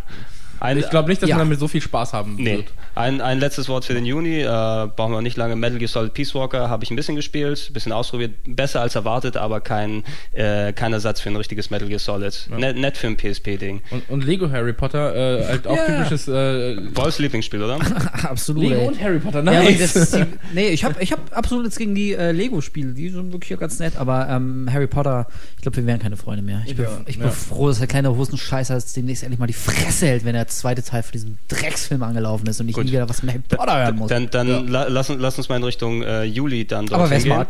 Ein, 0.60 0.78
ich 0.78 0.90
glaube 0.90 1.10
nicht, 1.10 1.22
dass 1.22 1.30
Ja. 1.30 1.36
man 1.38 1.46
damit 1.48 1.60
so 1.60 1.68
viel 1.68 1.82
Spaß 1.82 2.14
haben 2.14 2.36
Nee. 2.38 2.58
wird. 2.58 2.68
Ein, 2.96 3.20
ein 3.22 3.40
letztes 3.40 3.68
Wort 3.68 3.86
für 3.86 3.94
den 3.94 4.06
Juni. 4.06 4.40
Äh, 4.42 4.46
brauchen 4.46 5.12
wir 5.12 5.22
nicht 5.22 5.36
lange. 5.38 5.56
Metal 5.56 5.78
Gear 5.78 5.90
Solid 5.90 6.14
Peace 6.14 6.34
Walker 6.34 6.70
habe 6.70 6.84
ich 6.84 6.92
ein 6.92 6.96
bisschen 6.96 7.16
gespielt, 7.16 7.68
ein 7.70 7.74
bisschen 7.74 7.92
ausprobiert. 7.92 8.32
Besser 8.48 8.82
als 8.82 8.96
erwartet, 8.96 9.36
aber 9.38 9.60
kein, 9.62 10.04
äh, 10.34 10.72
kein 10.74 10.94
Ersatz 10.94 11.20
für 11.22 11.30
ein 11.30 11.36
richtiges 11.36 11.70
Metal 11.70 11.88
Gear 11.88 12.00
Solid. 12.00 12.48
Ja. 12.52 12.58
Net, 12.58 12.78
nett 12.78 12.98
für 12.98 13.08
ein 13.08 13.18
PSP-Ding. 13.18 13.82
Und, 13.92 14.10
und 14.10 14.24
Lego 14.26 14.50
Harry 14.50 14.74
Potter, 14.74 15.14
äh, 15.42 15.46
halt 15.46 15.68
auch 15.68 15.76
Ja. 15.76 15.86
typisches 15.88 16.28
äh, 16.28 16.78
Wolfs 16.96 17.20
Lieblingsspiel, 17.20 17.62
oder? 17.62 17.80
Absolut. 18.24 18.64
Lego 18.64 18.76
ey. 18.82 18.88
und 18.88 19.02
Harry 19.02 19.20
Potter, 19.20 19.44
Ja, 19.44 19.64
nice. 19.64 19.80
das 19.80 19.96
ist 19.96 20.16
die, 20.16 20.26
nee, 20.54 20.68
ich 20.70 20.84
habe 20.86 20.96
ich 21.02 21.12
hab 21.12 21.36
absolut 21.36 21.66
nichts 21.66 21.78
gegen 21.78 21.96
die 21.96 22.14
äh, 22.14 22.32
Lego-Spiele. 22.32 22.94
Die 22.94 23.10
sind 23.10 23.34
wirklich 23.34 23.60
ganz 23.60 23.78
nett. 23.80 23.98
Aber 23.98 24.28
ähm, 24.30 24.70
Harry 24.72 24.88
Potter, 24.88 25.28
ich 25.58 25.62
glaube, 25.64 25.78
wir 25.78 25.86
wären 25.86 26.00
keine 26.00 26.16
Freunde 26.18 26.42
mehr. 26.44 26.62
Ich 26.66 26.76
bin, 26.76 26.86
Ja, 26.86 26.92
ich 27.06 27.18
bin 27.18 27.28
ja. 27.28 27.32
froh, 27.34 27.68
dass 27.68 27.80
der 27.80 27.88
kleine 27.88 28.16
Hosenscheißer 28.16 28.78
demnächst 28.96 29.24
endlich 29.24 29.40
mal 29.40 29.48
die 29.48 29.54
Fresse 29.54 30.08
hält, 30.08 30.24
wenn 30.26 30.36
der 30.46 30.54
zweite 30.54 30.84
Teil 30.84 31.04
von 31.04 31.12
diesem 31.12 31.38
Drecksfilm 31.48 32.02
angelaufen 32.04 32.48
ist 32.48 32.60
und 32.62 32.70
ich 32.70 32.76
Gut. 32.76 32.86
nie 32.86 32.92
wieder 32.92 33.10
was 33.10 33.24
mit 33.24 33.34
Harry 33.34 33.44
Potter 33.48 33.78
hören 33.78 33.96
muss. 33.96 34.10
Dann, 34.10 34.30
dann 34.30 34.48
Ja. 34.48 34.60
la, 34.60 34.84
lass, 34.88 35.10
uns- 35.10 35.22
lass 35.22 35.38
uns 35.38 35.50
mal 35.50 35.58
in 35.58 35.64
Richtung 35.64 36.04
äh, 36.04 36.24
Juli 36.24 36.66
dann 36.66 36.86
dort 36.86 37.02
aber 37.02 37.10
wer 37.10 37.18
es 37.18 37.26
mag. 37.26 37.48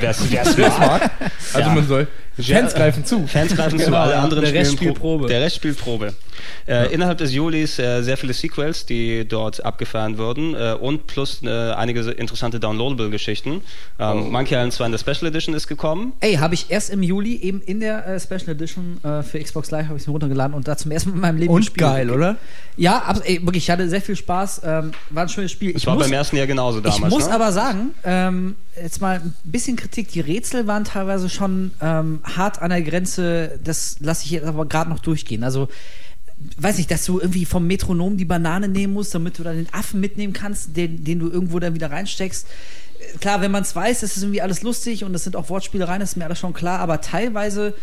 Wer's, 0.00 0.30
wer's 0.30 0.78
mag. 0.78 1.10
also 1.54 1.58
Ja. 1.68 1.74
man 1.74 1.86
soll, 1.86 2.06
Fans 2.40 2.74
greifen 2.74 3.04
zu. 3.04 3.26
Fans 3.26 3.54
greifen 3.54 3.78
zu, 3.78 3.84
Genau, 3.86 3.98
alle 3.98 4.12
ja. 4.12 4.22
anderen 4.22 4.44
Der 4.44 4.52
Rest 4.54 4.72
spielen 4.72 4.92
spielt 4.94 5.00
Probe. 5.00 5.26
Der 5.28 5.40
Rest 5.40 5.56
spielt 5.56 5.78
Probe. 5.78 6.14
Äh, 6.66 6.92
Innerhalb 6.92 7.18
des 7.18 7.32
Julis 7.32 7.78
äh, 7.78 8.02
sehr 8.02 8.16
viele 8.16 8.32
Sequels, 8.32 8.86
die 8.86 9.26
dort 9.28 9.64
abgefahren 9.64 10.16
wurden 10.18 10.54
äh, 10.54 10.74
und 10.80 11.06
plus 11.06 11.40
äh, 11.42 11.48
einige 11.72 12.00
interessante 12.12 12.58
Downloadable-Geschichten. 12.58 13.60
Ähm, 13.98 14.30
Monkey 14.30 14.54
Island 14.54 14.72
2 14.72 14.86
in 14.86 14.92
der 14.92 14.98
Special 14.98 15.26
Edition 15.26 15.54
ist 15.54 15.66
gekommen. 15.68 16.12
Ey, 16.20 16.34
habe 16.36 16.54
ich 16.54 16.70
erst 16.70 16.90
im 16.90 17.02
Juli 17.02 17.36
eben 17.36 17.60
in 17.60 17.80
der 17.80 18.06
äh, 18.06 18.18
Special 18.20 18.48
Edition 18.48 18.98
äh, 19.04 19.22
für 19.22 19.38
Xbox 19.40 19.70
Live 19.70 19.88
habe 19.88 19.98
ich 19.98 20.06
mir 20.06 20.12
runtergeladen 20.12 20.54
und 20.54 20.66
da 20.66 20.76
zum 20.76 20.90
ersten 20.90 21.10
Mal 21.10 21.14
in 21.16 21.20
meinem 21.20 21.38
Leben 21.38 21.52
Und 21.52 21.60
gespielt. 21.60 21.78
geil, 21.80 22.10
oder? 22.10 22.36
Ja, 22.76 22.98
abs- 23.02 23.20
ey, 23.20 23.40
wirklich, 23.44 23.64
ich 23.64 23.70
hatte 23.70 23.88
sehr 23.88 24.00
viel 24.00 24.16
Spaß. 24.16 24.62
Ähm, 24.64 24.92
war 25.10 25.24
ein 25.24 25.28
schönes 25.28 25.52
Spiel. 25.52 25.76
Ich 25.76 25.86
war 25.86 25.94
muss, 25.94 26.04
beim 26.04 26.12
ersten 26.12 26.36
Jahr 26.36 26.46
genauso 26.46 26.80
damals. 26.80 27.02
ich 27.02 27.10
muss 27.10 27.28
ne? 27.28 27.34
aber 27.34 27.52
sagen, 27.52 27.90
ähm, 28.04 28.56
jetzt 28.82 29.00
mal 29.00 29.16
ein 29.16 29.34
bisschen 29.44 29.76
Kritik. 29.76 30.08
Die 30.12 30.20
Rätsel 30.20 30.66
waren 30.66 30.84
teilweise 30.84 31.28
schon 31.28 31.72
ähm, 31.82 32.20
hart 32.24 32.60
an 32.62 32.70
der 32.70 32.82
Grenze. 32.82 33.58
Das 33.62 33.96
lasse 34.00 34.24
ich 34.24 34.30
jetzt 34.32 34.46
aber 34.46 34.66
gerade 34.66 34.90
noch 34.90 35.00
durchgehen. 35.00 35.44
Also, 35.44 35.68
weiß 36.56 36.78
nicht, 36.78 36.90
dass 36.90 37.04
du 37.04 37.20
irgendwie 37.20 37.44
vom 37.44 37.66
Metronom 37.66 38.16
die 38.16 38.24
Banane 38.24 38.68
nehmen 38.68 38.92
musst, 38.92 39.14
damit 39.14 39.38
du 39.38 39.42
dann 39.42 39.56
den 39.56 39.72
Affen 39.72 40.00
mitnehmen 40.00 40.32
kannst, 40.32 40.76
den, 40.76 41.04
den 41.04 41.18
du 41.18 41.30
irgendwo 41.30 41.58
dann 41.58 41.74
wieder 41.74 41.90
reinsteckst. 41.90 42.46
Klar, 43.20 43.40
wenn 43.40 43.50
man 43.50 43.62
es 43.62 43.74
weiß, 43.74 44.02
ist 44.02 44.16
es 44.16 44.22
irgendwie 44.22 44.42
alles 44.42 44.62
lustig 44.62 45.04
und 45.04 45.14
es 45.14 45.24
sind 45.24 45.36
auch 45.36 45.48
Wortspielereien, 45.48 46.00
das 46.00 46.10
ist 46.10 46.16
mir 46.16 46.24
alles 46.24 46.38
schon 46.38 46.52
klar. 46.52 46.78
Aber 46.80 47.00
teilweise 47.00 47.74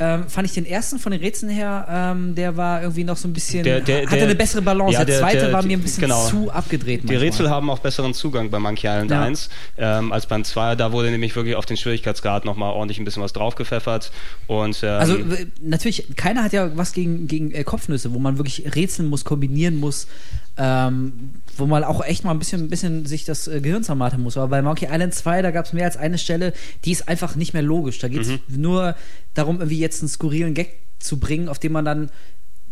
ähm, 0.00 0.28
fand 0.28 0.46
ich 0.46 0.54
den 0.54 0.64
ersten 0.66 0.98
von 0.98 1.12
den 1.12 1.20
Rätseln 1.20 1.50
her, 1.50 1.86
ähm, 1.90 2.34
der 2.34 2.56
war 2.56 2.82
irgendwie 2.82 3.04
noch 3.04 3.16
so 3.16 3.26
ein 3.26 3.32
bisschen, 3.32 3.64
Der- 3.64 3.80
der- 3.80 4.02
hatte 4.06 4.16
der- 4.16 4.24
eine 4.26 4.34
bessere 4.34 4.62
Balance. 4.62 4.92
ja, 4.94 5.04
der, 5.04 5.18
zweite 5.18 5.52
war 5.52 5.62
mir 5.64 5.76
ein 5.76 5.82
bisschen 5.82 6.02
genau. 6.02 6.24
zu 6.26 6.50
abgedreht. 6.50 7.02
Die 7.02 7.06
manchmal. 7.06 7.24
Rätsel 7.24 7.50
haben 7.50 7.68
auch 7.70 7.80
besseren 7.80 8.14
Zugang 8.14 8.50
bei 8.50 8.58
Monkey 8.58 8.86
Island 8.86 9.10
Ja. 9.10 9.22
1 9.22 9.48
ähm, 9.76 10.12
als 10.12 10.26
beim 10.26 10.44
2. 10.44 10.76
Da 10.76 10.92
wurde 10.92 11.10
nämlich 11.10 11.34
wirklich 11.34 11.56
auf 11.56 11.66
den 11.66 11.76
Schwierigkeitsgrad 11.76 12.44
nochmal 12.44 12.72
ordentlich 12.72 12.98
ein 12.98 13.04
bisschen 13.04 13.22
was 13.22 13.32
draufgepfeffert. 13.32 14.12
Und, 14.46 14.78
ähm, 14.82 14.88
Also 14.90 15.16
natürlich, 15.60 16.06
keiner 16.16 16.44
hat 16.44 16.52
ja 16.52 16.76
was 16.76 16.92
gegen, 16.92 17.26
gegen 17.26 17.50
äh, 17.50 17.64
Kopfnüsse, 17.64 18.12
wo 18.14 18.18
man 18.18 18.38
wirklich 18.38 18.74
rätseln 18.76 19.08
muss, 19.08 19.24
kombinieren 19.24 19.76
muss, 19.76 20.06
ähm, 20.58 21.30
wo 21.56 21.66
man 21.66 21.84
auch 21.84 22.04
echt 22.04 22.24
mal 22.24 22.32
ein 22.32 22.38
bisschen, 22.38 22.64
ein 22.64 22.68
bisschen 22.68 23.06
sich 23.06 23.24
das 23.24 23.46
äh, 23.46 23.60
Gehirn 23.60 23.84
zermartern 23.84 24.20
muss. 24.20 24.36
Aber 24.36 24.48
bei 24.48 24.60
Monkey 24.60 24.86
Island 24.86 25.14
2, 25.14 25.42
da 25.42 25.50
gab 25.52 25.66
es 25.66 25.72
mehr 25.72 25.84
als 25.84 25.96
eine 25.96 26.18
Stelle, 26.18 26.52
die 26.84 26.92
ist 26.92 27.08
einfach 27.08 27.36
nicht 27.36 27.54
mehr 27.54 27.62
logisch. 27.62 27.98
Da 27.98 28.08
geht 28.08 28.22
es 28.22 28.32
nur 28.48 28.96
darum, 29.34 29.56
irgendwie 29.56 29.78
jetzt 29.78 30.02
einen 30.02 30.08
skurrilen 30.08 30.54
Gag 30.54 30.80
zu 30.98 31.18
bringen, 31.20 31.48
auf 31.48 31.60
den 31.60 31.72
man 31.72 31.84
dann 31.84 32.10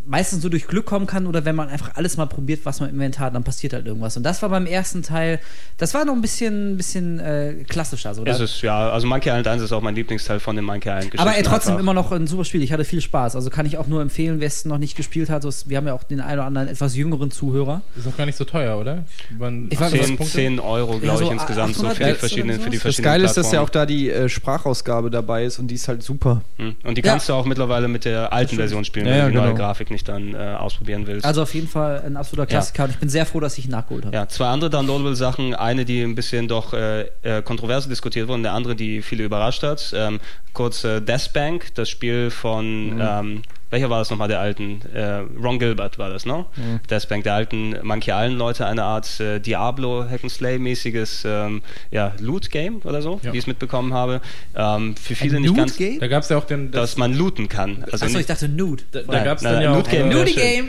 meistens 0.07 0.43
so 0.43 0.49
durch 0.49 0.67
Glück 0.67 0.87
kommen 0.87 1.07
kann 1.07 1.27
oder 1.27 1.45
wenn 1.45 1.57
man 1.57 1.69
einfach 1.69 1.97
alles 1.97 2.17
mal 2.17 2.27
probiert, 2.27 2.61
was 2.65 2.81
man 2.81 2.89
im 2.91 2.95
Inventar 2.97 3.27
hat, 3.27 3.35
dann 3.35 3.45
passiert 3.45 3.73
halt 3.73 3.87
irgendwas. 3.87 4.17
Und 4.17 4.23
das 4.23 4.41
war 4.43 4.49
beim 4.49 4.67
ersten 4.67 5.03
Teil, 5.03 5.41
das 5.79 5.95
war 5.95 6.05
noch 6.05 6.15
ein 6.15 6.21
bisschen, 6.23 6.77
bisschen 6.77 7.19
äh, 7.19 7.65
klassischer. 7.69 8.15
So. 8.15 8.25
ist 8.25 8.41
es, 8.41 8.63
ja. 8.63 8.91
Also 8.91 9.07
Monkey 9.07 9.29
Island 9.29 9.47
1 9.49 9.63
ist 9.63 9.73
auch 9.73 9.83
mein 9.83 9.95
Lieblingsteil 9.95 10.39
von 10.41 10.55
den 10.57 10.65
Monkey 10.65 10.89
Island 10.89 11.19
aber 11.19 11.37
ey, 11.37 11.43
trotzdem 11.43 11.73
einfach. 11.73 11.81
immer 11.83 11.95
noch 11.95 12.13
ein 12.13 12.27
super 12.27 12.45
Spiel. 12.45 12.63
Ich 12.63 12.73
hatte 12.73 12.85
viel 12.85 13.01
Spaß. 13.01 13.37
Also 13.37 13.51
kann 13.51 13.67
ich 13.67 13.79
auch 13.79 13.87
nur 13.89 14.01
empfehlen, 14.01 14.41
wer 14.41 14.47
es 14.47 14.65
noch 14.65 14.79
nicht 14.79 14.97
gespielt 14.97 15.29
hat. 15.31 15.43
So 15.43 15.51
Wir 15.67 15.77
haben 15.79 15.87
ja 15.87 15.93
auch 15.95 16.05
den 16.05 16.21
einen 16.21 16.39
oder 16.39 16.47
anderen 16.47 16.69
etwas 16.69 16.95
jüngeren 16.97 17.31
Zuhörer. 17.31 17.83
Ist 17.97 18.07
auch 18.07 18.17
gar 18.17 18.27
nicht 18.27 18.37
so 18.39 18.45
teuer, 18.45 18.79
oder? 18.79 19.05
Waren 19.39 19.69
Ich 19.71 19.81
war- 19.81 19.89
10, 19.91 20.17
Punkte? 20.17 20.35
10 20.35 20.61
Euro, 20.61 20.93
glaube 20.99 21.07
Ja, 21.07 21.17
so 21.17 21.25
ich, 21.25 21.31
insgesamt, 21.33 21.75
so 21.75 21.83
für 21.83 21.89
800 21.91 22.15
die 22.15 22.19
verschiedenen, 22.21 22.61
für 22.61 22.71
die 22.71 22.77
sowas? 22.77 22.83
Das 22.83 22.83
verschiedenen 22.83 23.13
Geile 23.13 23.25
ist, 23.25 23.37
dass 23.37 23.53
ja 23.53 23.61
auch 23.61 23.71
da 23.71 23.87
die 23.87 24.11
äh, 24.11 24.29
Sprachausgabe 24.29 25.11
dabei 25.11 25.45
ist 25.45 25.59
und 25.59 25.69
die 25.69 25.75
ist 25.75 25.89
halt 25.89 26.03
super. 26.03 26.43
Hm. 26.59 26.77
Und 26.85 26.97
die 26.99 27.03
Ja. 27.03 27.11
kannst 27.13 27.29
du 27.29 27.33
auch 27.33 27.45
mittlerweile 27.45 27.89
mit 27.89 28.05
der 28.05 28.33
alten 28.33 28.57
Version 28.57 28.85
spielen, 28.85 29.07
Ja, 29.07 29.13
wenn 29.13 29.19
ja, 29.19 29.29
die 29.29 29.35
neue 29.35 29.45
genau. 29.49 29.57
Grafik 29.57 29.91
nicht 29.91 29.96
dann 30.05 30.35
äh, 30.35 30.57
ausprobieren 30.59 31.07
willst. 31.07 31.25
Also 31.25 31.43
auf 31.43 31.55
jeden 31.55 31.69
Fall 31.69 32.03
ein 32.05 32.17
absoluter 32.17 32.47
Klassiker. 32.47 32.85
Und 32.85 32.91
ich 32.91 32.99
bin 32.99 33.09
sehr 33.09 33.27
froh, 33.27 33.41
dass 33.41 33.59
ich 33.59 33.67
ihn 33.67 33.71
nachgeholt 33.71 34.07
habe. 34.07 34.17
Ja, 34.17 34.29
zwei 34.29 34.47
andere 34.47 34.71
downloadable 34.71 35.17
Sachen. 35.17 35.55
Eine, 35.55 35.85
die 35.85 36.03
ein 36.03 36.15
bisschen 36.15 36.49
doch 36.49 36.73
äh, 36.73 37.03
äh, 37.23 37.43
kontrovers 37.43 37.89
diskutiert 37.89 38.29
wurde, 38.29 38.37
und 38.37 38.43
der 38.43 38.53
andere, 38.53 38.77
die 38.77 39.03
viele 39.03 39.25
überrascht 39.25 39.63
hat. 39.63 39.93
Ähm, 39.97 40.21
kurz 40.53 40.85
äh, 40.85 41.01
Death 41.01 41.33
Bank, 41.33 41.75
das 41.75 41.89
Spiel 41.89 42.31
von, 42.31 43.01
ähm, 43.01 43.43
welcher 43.71 43.91
war 43.91 43.99
das 43.99 44.11
nochmal, 44.11 44.29
der 44.29 44.41
alten? 44.41 44.81
Äh, 44.95 45.25
Ron 45.43 45.59
Gilbert 45.59 45.99
war 45.99 46.09
das, 46.09 46.25
ne? 46.27 46.45
Death 46.91 47.09
Bank, 47.09 47.25
der 47.25 47.35
alten 47.35 47.75
Monkey 47.83 48.11
Island 48.13 48.39
Leute, 48.39 48.67
eine 48.67 48.85
Art 48.85 49.19
äh, 49.21 49.41
Diablo 49.41 50.03
Hack'n'Slay-mäßiges 50.05 51.25
ähm, 51.27 51.63
ja, 51.91 52.13
Loot-Game 52.21 52.81
oder 52.85 53.03
so, 53.03 53.21
Ja. 53.23 53.33
wie 53.33 53.39
ich 53.39 53.45
es 53.45 53.47
mitbekommen 53.49 53.93
habe. 53.93 54.21
Ähm, 54.55 54.95
für 54.97 55.15
viele 55.15 55.37
Ein 55.39 55.43
nicht 55.43 55.57
ganz, 55.57 55.79
Loot-Game? 55.79 56.01
Da 56.01 56.09
gab 56.09 56.23
es 56.23 56.29
ja 56.29 56.39
auch 56.39 56.45
den. 56.45 56.71
Das, 56.71 56.81
dass 56.93 56.97
man 56.97 57.15
looten 57.15 57.49
kann. 57.49 57.85
Also 57.91 58.05
Achso, 58.07 58.19
ich 58.19 58.27
dachte 58.27 58.49
Nude. 58.49 58.85
da 58.93 59.01
da 59.01 59.13
Nein, 59.13 59.25
gab 59.25 59.39
es 59.39 59.43
dann 59.43 59.61
ja 59.63 59.73
auch. 59.73 59.77
Loot 59.77 59.91
Game. 59.91 60.11
äh. 60.13 60.33
Game! 60.33 60.69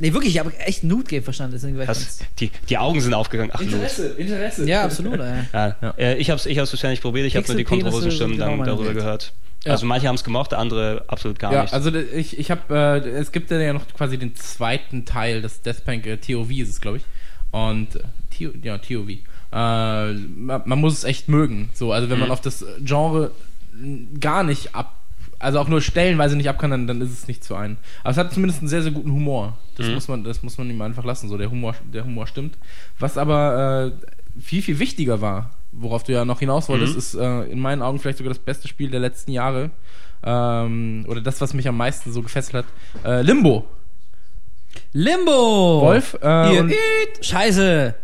Nee, 0.00 0.12
wirklich, 0.12 0.34
ich 0.34 0.38
habe 0.38 0.56
echt 0.60 0.84
Nude 0.84 1.04
Game 1.08 1.24
verstanden. 1.24 1.54
Deswegen 1.54 1.76
war 1.76 1.86
das, 1.86 2.20
die, 2.38 2.52
die 2.68 2.78
Augen 2.78 3.00
sind 3.00 3.14
aufgegangen. 3.14 3.50
Ach, 3.52 3.60
Loot. 3.60 3.72
Interesse. 4.16 4.64
ja, 4.68 4.84
absolut. 4.84 5.18
Ja, 5.18 5.76
Ja. 5.82 5.90
Äh, 5.98 6.18
ich 6.18 6.30
habe 6.30 6.38
es 6.38 6.46
ich 6.46 6.56
hab's 6.58 6.70
bisher 6.70 6.90
nicht 6.90 7.02
probiert, 7.02 7.26
ich 7.26 7.34
habe 7.34 7.46
nur 7.48 7.56
die 7.56 7.64
kontroversen 7.64 8.12
Stimmen 8.12 8.34
genau 8.34 8.64
darüber 8.64 8.86
Welt. 8.86 8.94
gehört. 8.96 9.32
Ja. 9.64 9.72
Also 9.72 9.86
manche 9.86 10.06
haben 10.08 10.14
es 10.14 10.24
gemocht, 10.24 10.54
andere 10.54 11.04
absolut 11.08 11.38
gar 11.38 11.52
Ja, 11.52 11.62
nicht. 11.62 11.74
also 11.74 11.92
ich, 11.94 12.38
ich 12.38 12.50
habe, 12.50 12.74
äh, 13.04 13.08
es 13.08 13.32
gibt 13.32 13.50
ja 13.50 13.72
noch 13.72 13.86
quasi 13.94 14.16
den 14.16 14.34
zweiten 14.36 15.04
Teil 15.04 15.42
des 15.42 15.62
Deathbank, 15.62 16.06
äh, 16.06 16.16
TOV 16.16 16.50
ist 16.50 16.68
es, 16.70 16.80
glaube 16.80 16.98
ich. 16.98 17.04
Und, 17.50 17.96
äh, 17.96 18.50
ja, 18.62 18.78
TOV. 18.78 19.08
Äh, 19.08 19.18
man, 19.52 20.62
man 20.64 20.78
muss 20.80 20.92
es 20.98 21.04
echt 21.04 21.28
mögen. 21.28 21.70
So, 21.74 21.92
also 21.92 22.08
wenn 22.08 22.18
man 22.18 22.28
Mhm. 22.28 22.32
auf 22.32 22.40
das 22.40 22.64
Genre 22.84 23.32
gar 24.20 24.44
nicht 24.44 24.74
ab, 24.74 24.94
also 25.40 25.58
auch 25.60 25.68
nur 25.68 25.80
stellenweise 25.80 26.36
nicht 26.36 26.48
ab 26.48 26.58
kann, 26.58 26.70
dann, 26.70 26.86
dann 26.86 27.00
ist 27.00 27.10
es 27.12 27.26
nicht 27.28 27.42
zu 27.44 27.54
einen. 27.56 27.78
Aber 28.02 28.10
es 28.10 28.16
hat 28.16 28.32
zumindest 28.32 28.60
einen 28.60 28.68
sehr, 28.68 28.82
sehr 28.82 28.92
guten 28.92 29.10
Humor. 29.12 29.56
Das 29.76 29.86
Mhm. 29.88 29.94
muss 29.94 30.08
man, 30.08 30.24
das 30.24 30.42
muss 30.42 30.58
man 30.58 30.68
ihm 30.70 30.80
einfach 30.82 31.04
lassen. 31.04 31.28
So, 31.28 31.36
der 31.38 31.50
Humor, 31.50 31.74
der 31.92 32.04
Humor 32.04 32.26
stimmt. 32.26 32.56
Was 32.98 33.16
aber 33.18 33.92
äh, 34.36 34.40
viel, 34.40 34.62
viel 34.62 34.78
wichtiger 34.78 35.20
war, 35.20 35.50
worauf 35.72 36.02
du 36.04 36.12
ja 36.12 36.24
noch 36.24 36.40
hinaus 36.40 36.68
wolltest, 36.68 36.92
Mhm. 36.94 36.98
ist 36.98 37.14
äh, 37.14 37.42
in 37.44 37.60
meinen 37.60 37.82
Augen 37.82 37.98
vielleicht 37.98 38.18
sogar 38.18 38.32
das 38.32 38.38
beste 38.38 38.68
Spiel 38.68 38.90
der 38.90 39.00
letzten 39.00 39.30
Jahre. 39.32 39.70
Ähm, 40.24 41.04
oder 41.08 41.20
das, 41.20 41.40
was 41.40 41.54
mich 41.54 41.68
am 41.68 41.76
meisten 41.76 42.12
so 42.12 42.22
gefesselt 42.22 42.64
hat. 42.64 43.04
Äh, 43.04 43.22
Limbo. 43.22 43.64
Limbo! 44.92 45.80
Wolf. 45.82 46.16
Äh, 46.22 46.54
Ihr! 46.56 46.68
Scheiße! 47.20 47.94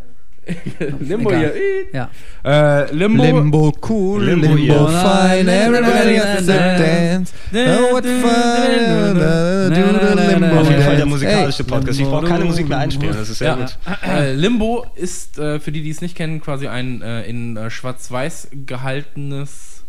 Limbo 1.00 1.30
Egal. 1.30 1.52
hier. 1.92 2.08
Ja. 2.44 2.82
Äh, 2.82 2.94
Limbo. 2.94 3.24
Limbo 3.24 3.72
cool, 3.88 4.24
Limbo, 4.24 4.54
Limbo, 4.54 4.86
fine, 4.88 5.48
everybody 5.48 6.16
has 6.16 6.46
to 6.46 6.52
dance. 6.52 7.32
Oh, 7.52 7.92
what 7.92 8.04
fun, 8.04 9.14
do 9.14 9.14
the 9.14 10.32
Limbo 10.32 10.60
Auf 10.60 10.70
jeden 10.70 10.82
Fall 10.82 10.96
der 10.96 11.06
musikalische 11.06 11.62
Ey, 11.62 11.68
Podcast. 11.68 12.00
Ich 12.00 12.06
brauche 12.06 12.26
keine 12.26 12.44
Musik 12.44 12.68
mehr 12.68 12.78
einspielen, 12.78 13.14
das 13.14 13.30
ist 13.30 13.38
sehr 13.38 13.48
Ja. 13.48 13.54
gut. 13.56 13.76
Äh, 14.06 14.34
Limbo 14.34 14.86
ist, 14.96 15.38
äh, 15.38 15.60
für 15.60 15.72
die, 15.72 15.82
die 15.82 15.90
es 15.90 16.00
nicht 16.00 16.16
kennen, 16.16 16.40
quasi 16.40 16.68
ein 16.68 17.00
äh, 17.02 17.22
in 17.22 17.56
äh, 17.56 17.70
schwarz-weiß 17.70 18.48
gehaltenes 18.66 19.84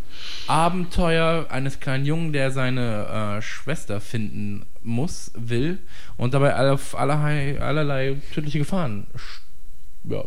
Abenteuer 0.48 1.48
eines 1.50 1.80
kleinen 1.80 2.06
Jungen, 2.06 2.32
der 2.32 2.52
seine 2.52 3.38
äh, 3.38 3.42
Schwester 3.42 4.00
finden 4.00 4.66
muss, 4.84 5.32
will 5.36 5.80
und 6.18 6.34
dabei 6.34 6.56
auf 6.72 6.98
allerlei, 6.98 7.60
allerlei 7.60 8.16
tödliche 8.34 8.60
Gefahren 8.60 9.08
ja, 10.08 10.20
äh, 10.20 10.24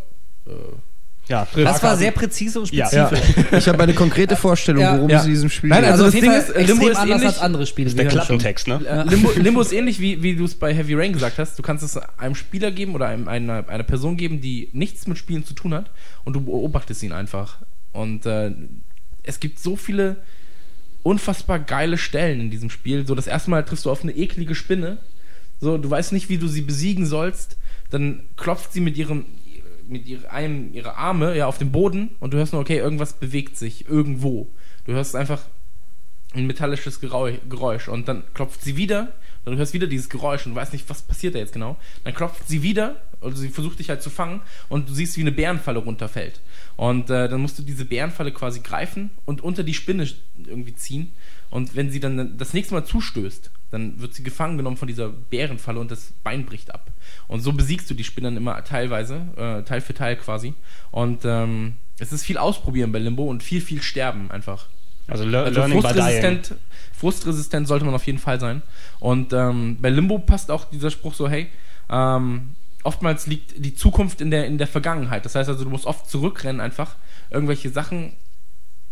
Ja, 1.29 1.47
Das 1.55 1.83
war 1.83 1.95
sehr 1.99 2.11
präzise 2.11 2.59
und 2.59 2.73
Ja. 2.73 2.87
spezifisch. 2.87 3.45
Ich 3.59 3.69
habe 3.69 3.83
eine 3.83 3.93
konkrete 3.93 4.35
Vorstellung, 4.35 4.81
Ja. 4.83 4.97
worum 4.97 5.11
Ja. 5.11 5.19
es 5.19 5.25
in 5.27 5.31
diesem 5.33 5.51
Spiel 5.51 5.69
Nein, 5.69 5.83
geht. 5.83 5.91
also 5.91 6.05
Also, 6.05 6.17
das 6.17 6.21
Ding 6.23 6.31
Fall 6.31 6.63
ist, 6.63 6.69
Limbo 6.69 6.89
ist 6.89 6.97
anders 6.97 7.17
ähnlich- 7.17 7.27
als 7.29 7.39
andere 7.41 7.67
Spiele. 7.67 7.91
der 7.91 8.05
hören 8.07 8.11
schon. 8.13 8.39
Klappentext, 8.39 8.69
ne? 8.69 8.81
Äh, 8.87 9.03
Limbo, 9.11 9.31
Limbo 9.33 9.61
ist 9.61 9.73
ähnlich, 9.75 10.01
wie, 10.01 10.23
wie 10.23 10.37
du 10.37 10.45
es 10.47 10.55
bei 10.55 10.73
Heavy 10.75 10.95
Rain 10.95 11.13
gesagt 11.13 11.39
hast. 11.39 11.59
Du 11.59 11.63
kannst 11.63 11.85
es 11.85 11.99
einem 12.17 12.35
Spieler 12.35 12.71
geben 12.71 12.95
oder 12.95 13.09
einem, 13.09 13.29
einer, 13.29 13.69
einer 13.69 13.83
Person 13.85 14.17
geben, 14.17 14.41
die 14.41 14.71
nichts 14.73 15.07
mit 15.07 15.19
Spielen 15.19 15.45
zu 15.45 15.53
tun 15.53 15.75
hat 15.75 15.91
und 16.25 16.33
du 16.33 16.41
beobachtest 16.41 17.03
ihn 17.03 17.13
einfach. 17.13 17.59
Und 17.93 18.25
äh, 18.25 18.53
es 19.23 19.39
gibt 19.39 19.59
so 19.59 19.77
viele 19.77 20.17
unfassbar 21.03 21.59
geile 21.59 21.99
Stellen 21.99 22.41
in 22.41 22.51
diesem 22.51 22.71
Spiel. 22.71 23.07
So, 23.07 23.15
das 23.15 23.27
erste 23.27 23.51
Mal 23.51 23.65
triffst 23.65 23.85
du 23.85 23.91
auf 23.91 24.03
eine 24.03 24.13
eklige 24.17 24.55
Spinne. 24.55 24.97
So, 25.61 25.77
du 25.77 25.91
weißt 25.91 26.13
nicht, 26.13 26.31
wie 26.31 26.39
du 26.39 26.49
sie 26.49 26.63
besiegen 26.63 27.05
sollst. 27.05 27.57
Dann 27.91 28.21
klopft 28.37 28.73
sie 28.73 28.81
mit 28.81 28.97
ihrem 28.97 29.25
mit 29.89 30.07
ihre, 30.07 30.31
einem 30.31 30.73
ihrer 30.73 30.97
Arme 30.97 31.37
ja 31.37 31.47
auf 31.47 31.59
den 31.59 31.73
Boden 31.73 32.11
und 32.21 32.33
du 32.33 32.39
hörst 32.39 32.53
nur, 32.53 32.63
okay, 32.63 32.79
irgendwas 32.79 33.15
bewegt 33.15 33.57
sich 33.57 33.89
irgendwo. 33.89 34.49
Du 34.85 34.93
hörst 34.93 35.17
einfach 35.17 35.41
ein 36.35 36.47
metallisches 36.47 37.01
Geräusch 37.01 37.89
und 37.89 38.07
dann 38.07 38.23
klopft 38.35 38.63
sie 38.63 38.77
wieder 38.77 39.13
und 39.45 39.53
du 39.53 39.59
hörst 39.59 39.73
wieder 39.73 39.87
dieses 39.87 40.09
Geräusch 40.09 40.47
und 40.47 40.55
weißt 40.55 40.73
nicht, 40.73 40.89
was 40.91 41.03
passiert 41.03 41.35
da 41.35 41.39
jetzt 41.39 41.53
genau. 41.53 41.77
Dann 42.05 42.15
klopft 42.15 42.47
sie 42.47 42.63
wieder 42.63 43.01
und 43.21 43.37
sie 43.37 43.49
versucht 43.49 43.79
dich 43.79 43.89
halt 43.89 44.03
zu 44.03 44.11
fangen 44.11 44.43
und 44.69 44.89
du 44.89 44.95
siehst, 44.95 45.17
wie 45.17 45.23
eine 45.23 45.33
Bärenfalle 45.33 45.79
runterfällt. 45.79 46.41
Und 46.79 47.11
äh, 47.11 47.29
dann 47.29 47.43
musst 47.43 47.59
du 47.59 47.65
diese 47.65 47.85
Bärenfalle 47.85 48.31
quasi 48.31 48.61
greifen 48.61 49.11
und 49.25 49.41
unter 49.41 49.65
die 49.65 49.75
Spinne 49.75 50.09
irgendwie 50.47 50.77
ziehen. 50.77 51.11
Und 51.51 51.75
wenn 51.75 51.91
sie 51.91 51.99
dann 51.99 52.39
das 52.39 52.55
nächste 52.55 52.73
Mal 52.73 52.85
zustößt, 52.85 53.51
dann 53.73 54.01
wird 54.01 54.15
sie 54.15 54.23
gefangen 54.23 54.57
genommen 54.57 54.77
von 54.77 54.87
dieser 54.87 55.09
Bärenfalle 55.09 55.81
und 55.81 55.91
das 55.91 56.13
Bein 56.23 56.47
bricht 56.47 56.73
ab. 56.73 56.93
Und 57.27 57.41
so 57.41 57.53
besiegst 57.53 57.91
du 57.91 57.95
die 57.95 58.05
Spinnen 58.05 58.37
immer 58.37 58.63
teilweise, 58.63 59.23
äh, 59.37 59.65
Teil 59.65 59.81
für 59.81 59.93
Teil 59.93 60.15
quasi. 60.15 60.55
Und 60.93 61.25
ähm, 61.25 61.75
es 61.99 62.13
ist 62.13 62.25
viel 62.25 62.39
ausprobieren 62.39 62.93
bei 62.93 63.01
Limbo 63.01 63.25
und 63.25 63.43
viel, 63.43 63.61
viel 63.61 63.83
sterben 63.83 64.31
einfach. 64.31 64.67
Also, 65.09 65.25
le 65.25 65.43
Also 65.43 65.59
Learning 65.59 65.83
by 65.83 65.89
Dying. 65.89 65.95
frustresistent, 65.95 66.55
frustresistent 66.93 67.67
sollte 67.67 67.87
man 67.87 67.95
auf 67.95 68.07
jeden 68.07 68.21
Fall 68.21 68.39
sein. 68.39 68.63
Und 69.01 69.33
ähm, 69.33 69.79
bei 69.81 69.91
Limbo 69.91 70.21
passt 70.21 70.49
auch 70.53 70.67
dieser 70.67 70.93
Spruch 70.93 71.15
so, 71.15 71.29
hey, 71.29 71.49
ähm, 71.91 72.55
oftmals 72.85 73.27
liegt 73.27 73.65
die 73.65 73.75
Zukunft 73.75 74.21
in 74.21 74.31
der, 74.31 74.47
in 74.47 74.59
der 74.59 74.67
Vergangenheit. 74.67 75.25
Das 75.25 75.35
heißt 75.35 75.49
also, 75.49 75.65
du 75.65 75.71
musst 75.71 75.87
oft 75.87 76.09
zurückrennen 76.09 76.61
einfach, 76.61 76.97
irgendwelche 77.31 77.71
Sachen, 77.71 78.13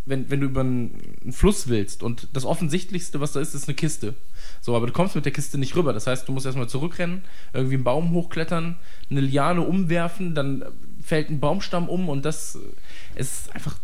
wenn, 0.04 0.30
wenn 0.30 0.40
du 0.40 0.46
über 0.46 0.60
einen, 0.60 1.18
einen 1.22 1.32
Fluss 1.32 1.68
willst 1.68 2.02
und 2.02 2.28
das 2.32 2.44
Offensichtlichste, 2.44 3.20
was 3.20 3.32
da 3.32 3.40
ist, 3.40 3.54
ist 3.54 3.68
eine 3.68 3.74
Kiste. 3.74 4.14
So, 4.60 4.76
aber 4.76 4.86
du 4.86 4.92
kommst 4.92 5.14
mit 5.14 5.24
der 5.24 5.32
Kiste 5.32 5.58
nicht 5.58 5.74
rüber. 5.76 5.92
Das 5.92 6.06
heißt, 6.06 6.28
du 6.28 6.32
musst 6.32 6.46
erstmal 6.46 6.68
zurückrennen, 6.68 7.22
irgendwie 7.52 7.74
einen 7.74 7.84
Baum 7.84 8.12
hochklettern, 8.12 8.76
eine 9.10 9.20
Liane 9.20 9.62
umwerfen, 9.62 10.34
dann 10.34 10.64
fällt 11.02 11.30
ein 11.30 11.40
Baumstamm 11.40 11.88
um 11.88 12.08
und 12.08 12.24
das 12.24 12.58
ist 13.14 13.54
einfach 13.54 13.76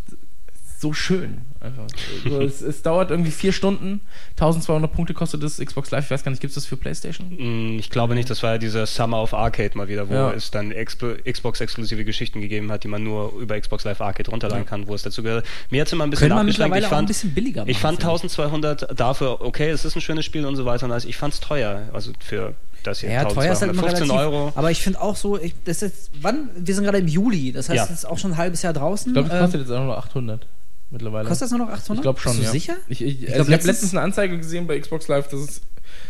so 0.82 0.92
schön. 0.92 1.40
Einfach. 1.60 1.84
Also, 2.24 2.40
es, 2.42 2.60
es 2.60 2.82
dauert 2.82 3.10
irgendwie 3.10 3.30
vier 3.30 3.52
Stunden, 3.52 4.00
1200 4.32 4.92
Punkte 4.92 5.14
kostet 5.14 5.42
das 5.42 5.58
Xbox 5.58 5.90
Live. 5.92 6.04
Ich 6.06 6.10
weiß 6.10 6.24
gar 6.24 6.30
nicht, 6.30 6.40
gibt 6.40 6.50
es 6.50 6.56
das 6.56 6.66
für 6.66 6.76
PlayStation? 6.76 7.30
Mm, 7.38 7.78
Ich 7.78 7.88
glaube 7.88 8.14
nicht, 8.14 8.28
das 8.28 8.42
war 8.42 8.52
ja 8.52 8.58
dieser 8.58 8.84
Summer 8.86 9.22
of 9.22 9.32
Arcade 9.32 9.78
mal 9.78 9.88
wieder, 9.88 10.08
wo 10.08 10.12
Ja. 10.14 10.32
es 10.32 10.50
dann 10.50 10.70
Xbox-exklusive 10.72 12.04
Geschichten 12.04 12.40
gegeben 12.40 12.70
hat, 12.70 12.84
die 12.84 12.88
man 12.88 13.02
nur 13.02 13.32
über 13.38 13.58
Xbox 13.60 13.84
Live 13.84 14.00
Arcade 14.00 14.30
runterladen 14.30 14.66
kann, 14.66 14.86
wo 14.88 14.94
es 14.94 15.02
dazu 15.02 15.22
gehört. 15.22 15.46
Mir 15.70 15.80
hat 15.80 15.86
es 15.86 15.92
immer 15.92 16.04
ein 16.04 16.10
bisschen 16.10 16.28
mittlerweile 16.44 16.80
Ich 16.80 16.86
auch 16.86 16.90
ein 16.92 16.96
fand, 16.96 17.08
bisschen 17.08 17.32
billiger 17.34 17.64
ich 17.66 17.78
fand 17.78 17.98
finde 18.00 18.12
1200 18.12 18.98
dafür, 18.98 19.40
okay, 19.40 19.70
es 19.70 19.84
ist 19.84 19.94
ein 19.96 20.00
schönes 20.00 20.24
Spiel 20.24 20.44
und 20.44 20.56
so 20.56 20.64
weiter, 20.64 20.86
und 20.86 20.92
alles. 20.92 21.04
ich 21.04 21.16
fand 21.16 21.34
es 21.34 21.40
teuer. 21.40 21.82
Also 21.92 22.12
für 22.18 22.54
das 22.82 23.00
hier. 23.00 23.10
Ja, 23.12 23.24
teuer 23.24 23.52
ist 23.52 23.60
halt 23.62 23.70
immer 23.72 23.82
15 23.82 24.10
relativ. 24.10 24.26
Euro. 24.34 24.52
Aber 24.56 24.70
ich 24.72 24.82
finde 24.82 25.00
auch 25.00 25.14
so, 25.14 25.38
ich, 25.38 25.54
das 25.64 25.82
ist, 25.82 26.10
wann? 26.20 26.50
Wir 26.56 26.74
sind 26.74 26.82
gerade 26.84 26.98
im 26.98 27.06
Juli, 27.06 27.52
das 27.52 27.68
heißt, 27.68 27.76
Ja. 27.76 27.84
es 27.84 27.90
ist 27.90 28.04
auch 28.04 28.18
schon 28.18 28.32
ein 28.32 28.36
halbes 28.36 28.62
Jahr 28.62 28.72
draußen. 28.72 29.10
Ich 29.10 29.14
glaube, 29.14 29.28
das 29.28 29.38
Ähm, 29.38 29.44
kostet 29.44 29.60
jetzt 29.60 29.70
auch 29.70 29.84
nur 29.84 29.96
800. 29.96 30.44
mittlerweile. 30.92 31.26
Kostet 31.28 31.46
das 31.46 31.50
nur 31.50 31.66
noch 31.66 31.72
800? 31.72 31.96
Ich 31.98 32.02
glaube 32.02 32.20
schon, 32.20 32.32
Bist 32.32 32.42
du 32.42 32.46
ja. 32.46 32.50
sicher? 32.52 32.76
Ich, 32.88 33.02
ich, 33.02 33.18
glaub, 33.20 33.38
also 33.40 33.50
ich 33.52 33.58
habe 33.58 33.66
letztens- 33.66 33.92
eine 33.92 34.02
Anzeige 34.02 34.36
gesehen 34.38 34.66
bei 34.66 34.78
Xbox 34.78 35.08
Live, 35.08 35.28
dass 35.28 35.40
es 35.40 35.60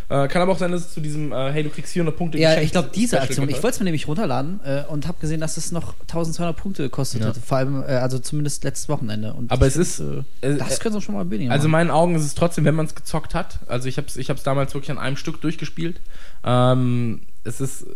äh, 0.08 0.28
kann 0.28 0.42
aber 0.42 0.52
auch 0.52 0.58
sein, 0.58 0.70
dass 0.70 0.82
es 0.82 0.92
zu 0.94 1.00
diesem 1.00 1.32
äh, 1.32 1.50
hey, 1.52 1.62
du 1.64 1.70
kriegst 1.70 1.92
400 1.92 2.16
Punkte 2.16 2.38
Ja, 2.38 2.60
ich 2.60 2.70
glaube, 2.70 2.90
diese 2.94 3.16
Special 3.16 3.22
Aktion, 3.24 3.48
ich 3.48 3.56
wollte 3.62 3.68
es 3.74 3.78
mir 3.80 3.84
nämlich 3.84 4.06
runterladen 4.06 4.60
äh, 4.64 4.84
und 4.88 5.08
habe 5.08 5.18
gesehen, 5.20 5.40
dass 5.40 5.56
es 5.56 5.72
noch 5.72 5.94
1200 6.02 6.56
Punkte 6.56 6.82
gekostet 6.84 7.22
Ja. 7.22 7.28
hat. 7.28 7.36
Vor 7.38 7.56
allem, 7.58 7.82
äh, 7.82 7.86
also 7.86 8.18
zumindest 8.18 8.62
letztes 8.62 8.88
Wochenende. 8.88 9.32
Und 9.32 9.50
Aber 9.50 9.66
ich 9.66 9.74
es 9.76 9.96
find, 9.96 10.08
ist- 10.10 10.24
Äh, 10.44 10.52
äh, 10.52 10.56
das 10.58 10.78
können 10.80 10.94
sie 10.94 11.00
schon 11.00 11.14
mal 11.16 11.24
billiger 11.24 11.50
Also 11.50 11.64
in 11.64 11.70
meinen 11.72 11.90
Augen 11.90 12.14
ist 12.14 12.24
es 12.24 12.34
trotzdem, 12.34 12.64
wenn 12.64 12.74
man 12.76 12.86
es 12.86 12.94
gezockt 12.94 13.34
hat. 13.34 13.58
Also 13.66 13.88
ich 13.88 13.96
habe 13.96 14.06
es 14.06 14.16
ich 14.16 14.30
hab's 14.30 14.42
damals 14.44 14.74
wirklich 14.74 14.90
an 14.90 14.98
einem 14.98 15.16
Stück 15.16 15.40
durchgespielt. 15.40 16.00
Ähm, 16.44 17.22
es 17.44 17.60
ist, 17.60 17.86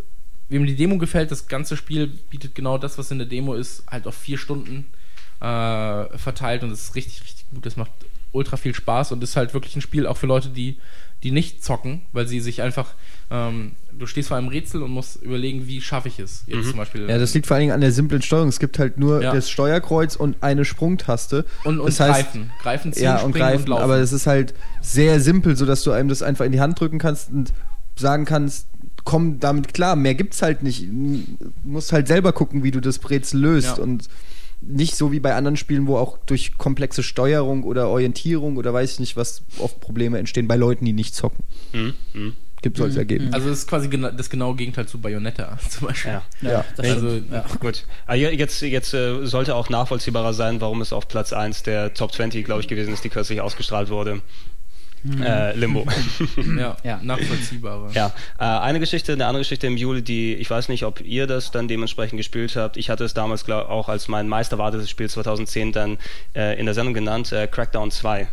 wem 0.48 0.66
die 0.66 0.76
Demo 0.76 0.98
gefällt, 0.98 1.30
das 1.30 1.46
ganze 1.48 1.76
Spiel 1.76 2.08
bietet 2.30 2.54
genau 2.54 2.78
das, 2.78 2.98
was 2.98 3.10
in 3.10 3.18
der 3.18 3.26
Demo 3.28 3.54
ist, 3.54 3.84
halt 3.90 4.06
auf 4.06 4.14
vier 4.14 4.38
Stunden 4.38 4.86
äh, 5.40 6.18
verteilt 6.18 6.62
und 6.62 6.70
es 6.70 6.82
ist 6.84 6.94
richtig, 6.94 7.22
richtig 7.22 7.46
gut. 7.54 7.66
Es 7.66 7.76
macht 7.76 7.90
ultra 8.32 8.56
viel 8.56 8.74
Spaß 8.74 9.12
und 9.12 9.22
ist 9.22 9.36
halt 9.36 9.54
wirklich 9.54 9.76
ein 9.76 9.80
Spiel 9.82 10.06
auch 10.06 10.16
für 10.16 10.26
Leute, 10.26 10.48
die, 10.50 10.78
die 11.22 11.30
nicht 11.30 11.64
zocken, 11.64 12.02
weil 12.12 12.26
sie 12.28 12.40
sich 12.40 12.60
einfach, 12.60 12.88
ähm, 13.30 13.72
du 13.92 14.06
stehst 14.06 14.28
vor 14.28 14.36
einem 14.36 14.48
Rätsel 14.48 14.82
und 14.82 14.90
musst 14.90 15.16
überlegen, 15.22 15.66
wie 15.66 15.80
schaffe 15.80 16.08
ich 16.08 16.18
es. 16.18 16.44
Jetzt 16.46 16.68
zum 16.68 16.76
Beispiel. 16.76 17.08
Ja, 17.08 17.16
das 17.18 17.32
liegt 17.32 17.46
vor 17.46 17.54
allen 17.56 17.62
Dingen 17.62 17.72
an 17.72 17.80
der 17.80 17.92
simplen 17.92 18.20
Steuerung. 18.20 18.48
Es 18.48 18.58
gibt 18.60 18.78
halt 18.78 18.98
nur 18.98 19.22
Ja. 19.22 19.32
das 19.32 19.48
Steuerkreuz 19.48 20.16
und 20.16 20.42
eine 20.42 20.64
Sprungtaste. 20.66 21.46
und 21.64 21.78
und 21.80 21.86
das 21.86 22.00
heißt, 22.00 22.12
greifen. 22.32 22.50
Greifen, 22.62 22.92
ziehen, 22.92 23.04
ja, 23.04 23.14
und 23.20 23.30
springen 23.30 23.38
greifen. 23.48 23.62
und 23.62 23.68
laufen. 23.70 23.82
aber 23.84 23.96
es 23.98 24.12
ist 24.12 24.26
halt 24.26 24.52
sehr 24.82 25.20
simpel, 25.20 25.56
sodass 25.56 25.82
du 25.82 25.92
einem 25.92 26.08
das 26.10 26.22
einfach 26.22 26.44
in 26.44 26.52
die 26.52 26.60
Hand 26.60 26.78
drücken 26.78 26.98
kannst 26.98 27.30
und 27.30 27.52
sagen 27.96 28.26
kannst, 28.26 28.66
komm 29.04 29.40
damit 29.40 29.72
klar. 29.72 29.96
Mehr 29.96 30.14
gibt's 30.14 30.42
halt 30.42 30.62
nicht. 30.62 30.82
Du 30.88 31.24
musst 31.64 31.92
halt 31.92 32.06
selber 32.08 32.32
gucken, 32.34 32.62
wie 32.64 32.70
du 32.70 32.80
das 32.80 33.08
Rätsel 33.08 33.40
löst 33.40 33.78
Ja. 33.78 33.82
und 33.82 34.08
nicht 34.66 34.96
so 34.96 35.12
wie 35.12 35.20
bei 35.20 35.34
anderen 35.34 35.56
Spielen, 35.56 35.86
wo 35.86 35.96
auch 35.96 36.18
durch 36.26 36.58
komplexe 36.58 37.02
Steuerung 37.02 37.62
oder 37.64 37.88
Orientierung 37.88 38.56
oder 38.56 38.72
weiß 38.74 38.94
ich 38.94 39.00
nicht, 39.00 39.16
was 39.16 39.42
oft 39.58 39.80
Probleme 39.80 40.18
entstehen 40.18 40.48
bei 40.48 40.56
Leuten, 40.56 40.84
die 40.84 40.92
nicht 40.92 41.14
zocken. 41.14 41.44
Mhm. 41.72 41.94
Mhm. 42.14 42.32
Gibt 42.62 42.78
so 42.78 42.84
als 42.84 42.96
Ergebnis. 42.96 43.32
also 43.34 43.50
es 43.50 43.58
ist 43.60 43.68
quasi 43.68 43.86
gena 43.88 44.10
das 44.10 44.28
genaue 44.30 44.56
Gegenteil 44.56 44.86
zu 44.88 44.98
Bayonetta 44.98 45.56
zum 45.70 45.86
Beispiel. 45.88 46.12
Ja. 46.12 46.50
Ja. 46.50 46.64
das 46.76 46.86
Also, 46.90 47.08
ja. 47.30 47.44
Gut. 47.60 47.84
Ah, 48.06 48.14
je- 48.14 48.30
Jetzt, 48.34 48.60
jetzt 48.62 48.92
äh, 48.94 49.24
sollte 49.26 49.54
auch 49.54 49.68
nachvollziehbarer 49.68 50.32
sein, 50.34 50.60
warum 50.60 50.80
es 50.80 50.92
auf 50.92 51.06
Platz 51.06 51.32
1 51.32 51.62
der 51.64 51.94
Top 51.94 52.12
20, 52.12 52.44
glaube 52.44 52.62
ich, 52.62 52.66
gewesen 52.68 52.92
ist, 52.94 53.04
die 53.04 53.08
kürzlich 53.10 53.40
ausgestrahlt 53.40 53.88
wurde. 53.90 54.20
Äh, 55.22 55.56
Limbo. 55.56 55.84
Ja, 56.58 56.76
Ja. 56.84 57.00
nachvollziehbare. 57.02 57.90
ja. 57.92 58.12
Äh, 58.38 58.44
eine 58.44 58.80
Geschichte, 58.80 59.12
eine 59.12 59.26
andere 59.26 59.40
Geschichte 59.42 59.66
im 59.66 59.76
Juli, 59.76 60.02
die 60.02 60.34
ich 60.34 60.50
weiß 60.50 60.68
nicht, 60.68 60.84
ob 60.84 61.00
ihr 61.00 61.26
das 61.26 61.50
dann 61.50 61.68
dementsprechend 61.68 62.16
gespielt 62.18 62.56
habt. 62.56 62.76
Ich 62.76 62.90
hatte 62.90 63.04
es 63.04 63.14
damals 63.14 63.44
glaub, 63.44 63.68
auch 63.68 63.88
als 63.88 64.08
mein 64.08 64.28
meisterwartetes 64.28 64.90
Spiel 64.90 65.08
2010 65.08 65.72
dann 65.72 65.98
äh, 66.34 66.58
in 66.58 66.66
der 66.66 66.74
Sendung 66.74 66.94
genannt, 66.94 67.32
äh, 67.32 67.46
Crackdown 67.46 67.90
2. 67.90 68.28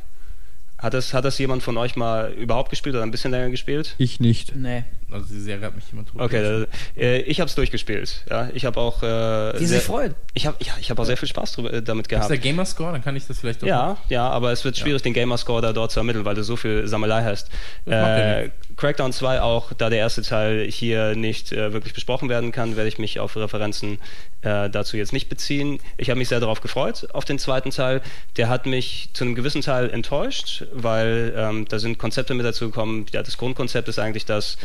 Hat 0.80 0.94
das, 0.94 1.14
hat 1.14 1.24
das 1.24 1.38
jemand 1.38 1.64
von 1.64 1.78
euch 1.78 1.96
mal 1.96 2.34
überhaupt 2.34 2.70
gespielt 2.70 2.96
oder 2.96 3.04
ein 3.04 3.12
bisschen 3.12 3.32
länger 3.32 3.50
gespielt? 3.50 3.96
Ich 4.00 4.20
nicht. 4.20 4.54
Nee. 4.56 4.84
Also 5.14 5.28
die 5.34 5.40
Serie 5.40 5.66
hat 5.68 5.76
mich 5.76 5.86
jemand 5.92 6.10
tot. 6.10 6.20
Okay, 6.22 6.66
äh, 6.98 7.22
ich 7.22 7.40
habe 7.40 7.48
es 7.48 7.56
durchgespielt. 7.56 8.24
Ja, 8.30 8.50
ich 8.54 8.66
habe 8.66 8.80
auch. 8.80 9.02
Äh, 9.04 9.58
Die 9.60 9.66
sehr- 9.66 9.78
sich 9.80 9.88
freut. 9.88 10.16
Ich 10.34 10.46
habe 10.48 10.58
ja, 10.62 10.74
ich 10.80 10.90
hab 10.90 11.00
auch 11.00 11.06
sehr 11.06 11.18
viel 11.18 11.28
Spaß 11.30 11.54
drüber, 11.54 11.72
äh, 11.74 11.82
damit 11.82 12.08
Ist 12.08 12.10
gehabt. 12.10 12.30
der 12.30 12.38
Gamerscore? 12.38 12.92
Dann 12.92 13.04
kann 13.04 13.16
ich 13.16 13.28
das 13.28 13.40
vielleicht 13.40 13.64
auch. 13.64 13.68
Ja, 13.68 13.98
ja, 14.10 14.28
aber 14.30 14.52
es 14.52 14.66
wird 14.66 14.78
schwierig, 14.78 15.02
den 15.04 15.14
Gamerscore 15.14 15.62
da 15.62 15.74
dort 15.74 15.92
zu 15.92 16.00
ermitteln, 16.00 16.26
weil 16.26 16.36
du 16.36 16.44
so 16.44 16.56
viel 16.56 16.88
Sammelei 16.88 17.24
hast. 17.24 17.50
Ja 17.86 18.40
Äh, 18.42 18.50
Crackdown 18.76 19.14
2 19.14 19.40
auch, 19.42 19.72
da 19.74 19.90
der 19.92 20.00
erste 20.00 20.24
Teil 20.24 20.66
hier 20.70 21.16
nicht 21.16 21.52
äh, 21.52 21.74
wirklich 21.74 21.94
besprochen 21.94 22.28
werden 22.28 22.52
kann, 22.52 22.76
werde 22.76 22.90
ich 22.90 22.98
mich 22.98 23.20
auf 23.20 23.36
Referenzen 23.36 24.00
äh, 24.42 24.68
dazu 24.70 24.98
jetzt 24.98 25.14
nicht 25.14 25.30
beziehen. 25.30 25.80
Ich 25.98 26.10
habe 26.10 26.18
mich 26.18 26.28
sehr 26.30 26.40
darauf 26.40 26.60
gefreut, 26.60 27.08
auf 27.14 27.24
den 27.24 27.38
zweiten 27.38 27.70
Teil. 27.70 28.02
Der 28.36 28.50
hat 28.50 28.66
mich 28.66 29.10
zu 29.14 29.26
einem 29.26 29.36
gewissen 29.36 29.62
Teil 29.62 29.92
enttäuscht, 29.92 30.64
weil 30.74 31.34
ähm, 31.38 31.66
da 31.70 31.78
sind 31.78 32.00
Konzepte 32.00 32.34
mit 32.34 32.46
dazu 32.46 32.66
gekommen. 32.66 33.06
Ja, 33.14 33.22
das 33.22 33.38
Grundkonzept 33.38 33.88
ist 33.90 34.00
eigentlich 34.00 34.26
das, 34.26 34.58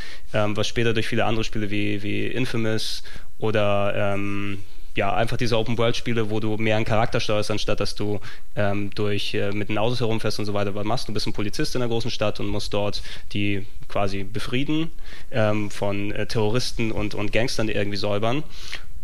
ähm, 0.44 0.56
was 0.56 0.66
später 0.66 0.94
durch 0.94 1.09
viele 1.09 1.24
andere 1.24 1.44
Spiele 1.44 1.70
wie, 1.70 2.02
wie 2.02 2.27
Infamous 2.27 3.02
oder 3.39 3.93
ähm, 4.15 4.62
ja, 4.97 5.15
einfach 5.15 5.36
diese 5.36 5.56
Open-World-Spiele, 5.56 6.28
wo 6.28 6.40
du 6.40 6.56
mehr 6.56 6.77
einen 6.77 6.85
Charakter 6.85 7.20
steuerst, 7.20 7.52
anstatt 7.52 7.78
dass 7.78 7.94
du 7.94 8.20
ähm, 8.56 8.90
durch 8.94 9.32
äh, 9.35 9.52
mit 9.52 9.69
den 9.69 9.78
Autos 9.78 10.01
herumfährst 10.01 10.40
und 10.40 10.44
so 10.44 10.55
weiter 10.55 10.74
was 10.74 10.85
machst. 10.85 11.09
Du 11.09 11.12
bist 11.12 11.27
ein 11.27 11.32
Polizist 11.32 11.77
in 11.77 11.82
einer 11.82 11.89
großen 11.89 12.10
Stadt 12.10 12.40
und 12.40 12.48
musst 12.48 12.74
dort 12.74 13.02
die 13.32 13.65
quasi 13.86 14.24
befrieden 14.24 14.90
ähm, 15.31 15.70
von 15.70 16.10
äh, 16.10 16.27
Terroristen 16.27 16.90
und, 16.90 17.15
und 17.15 17.32
Gangstern, 17.32 17.69
irgendwie 17.69 17.97
säubern. 17.97 18.43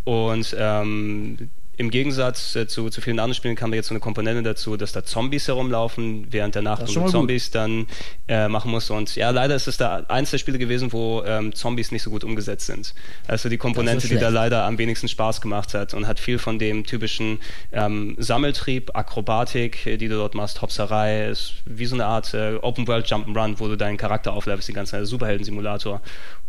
Und 0.03 0.55
ähm, 0.59 1.51
im 1.77 1.91
Gegensatz 1.91 2.55
äh, 2.57 2.67
zu, 2.67 2.89
zu 2.91 3.01
vielen 3.01 3.19
anderen 3.19 3.35
Spielen 3.35 3.57
kam 3.57 3.71
da 3.71 3.77
jetzt 3.77 3.89
so 3.89 3.95
eine 3.95 4.01
Komponente 4.01 4.43
dazu, 4.43 4.77
dass 4.77 4.93
da 4.93 5.05
Zombies 5.05 5.49
herumlaufen, 5.49 6.27
während 6.31 6.55
der 6.55 6.63
Nacht 6.63 6.83
und 6.83 6.95
mal 6.95 7.03
gut. 7.03 7.11
Zombies 7.11 7.51
dann 7.51 7.87
äh, 8.29 8.49
machen 8.49 8.71
musst. 8.71 8.91
Und 8.91 9.15
ja, 9.17 9.31
leider 9.31 9.55
ist 9.55 9.67
es 9.67 9.77
da 9.77 10.05
eins 10.09 10.31
der 10.31 10.39
Spiele 10.39 10.59
gewesen, 10.59 10.93
wo 10.93 11.23
ähm, 11.25 11.55
Zombies 11.55 11.91
nicht 11.93 12.03
so 12.03 12.11
gut 12.11 12.25
umgesetzt 12.25 12.67
sind. 12.67 12.95
Also 13.27 13.49
die 13.49 13.59
Komponente, 13.59 14.09
die 14.09 14.19
da 14.19 14.29
leider 14.29 14.65
am 14.65 14.79
wenigsten 14.79 15.09
Spaß 15.09 15.41
gemacht 15.41 15.75
hat 15.75 15.95
und 15.95 16.07
hat 16.07 16.21
viel 16.21 16.39
von 16.39 16.59
dem 16.59 16.85
typischen 16.85 17.39
ähm, 17.73 18.15
Sammeltrieb, 18.19 18.97
Akrobatik, 18.97 19.87
äh, 19.87 19.97
die 19.97 20.09
du 20.09 20.17
dort 20.17 20.35
machst, 20.35 20.63
Hopserei, 20.63 21.29
ist 21.29 21.55
wie 21.65 21.87
so 21.87 21.97
eine 21.97 22.07
Art 22.07 22.35
äh, 22.35 22.57
Open 22.63 22.87
World 22.87 23.07
Jump'n'Run, 23.07 23.59
wo 23.59 23.69
du 23.69 23.77
deinen 23.77 23.97
Charakter 23.97 24.33
auflevelst, 24.33 24.69
die 24.69 24.73
ganze 24.73 24.93
Zeit, 24.93 25.07
Superhelden-Simulator. 25.07 26.01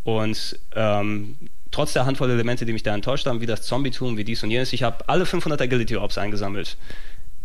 Und 0.04 0.60
ähm, 0.76 1.36
trotz 1.76 1.94
der 1.94 2.06
Handvoll 2.06 2.30
Elemente, 2.32 2.66
die 2.66 2.74
mich 2.74 2.84
da 2.84 2.94
enttäuscht 2.96 3.26
haben, 3.28 3.42
wie 3.42 3.46
das 3.46 3.62
Zombie-Tum, 3.64 4.18
wie 4.18 4.24
dies 4.24 4.42
und 4.44 4.50
jenes, 4.52 4.72
ich 4.74 4.82
habe 4.84 5.04
alle 5.08 5.26
500 5.26 5.62
Agility-Orbs 5.62 6.18
eingesammelt. 6.18 6.78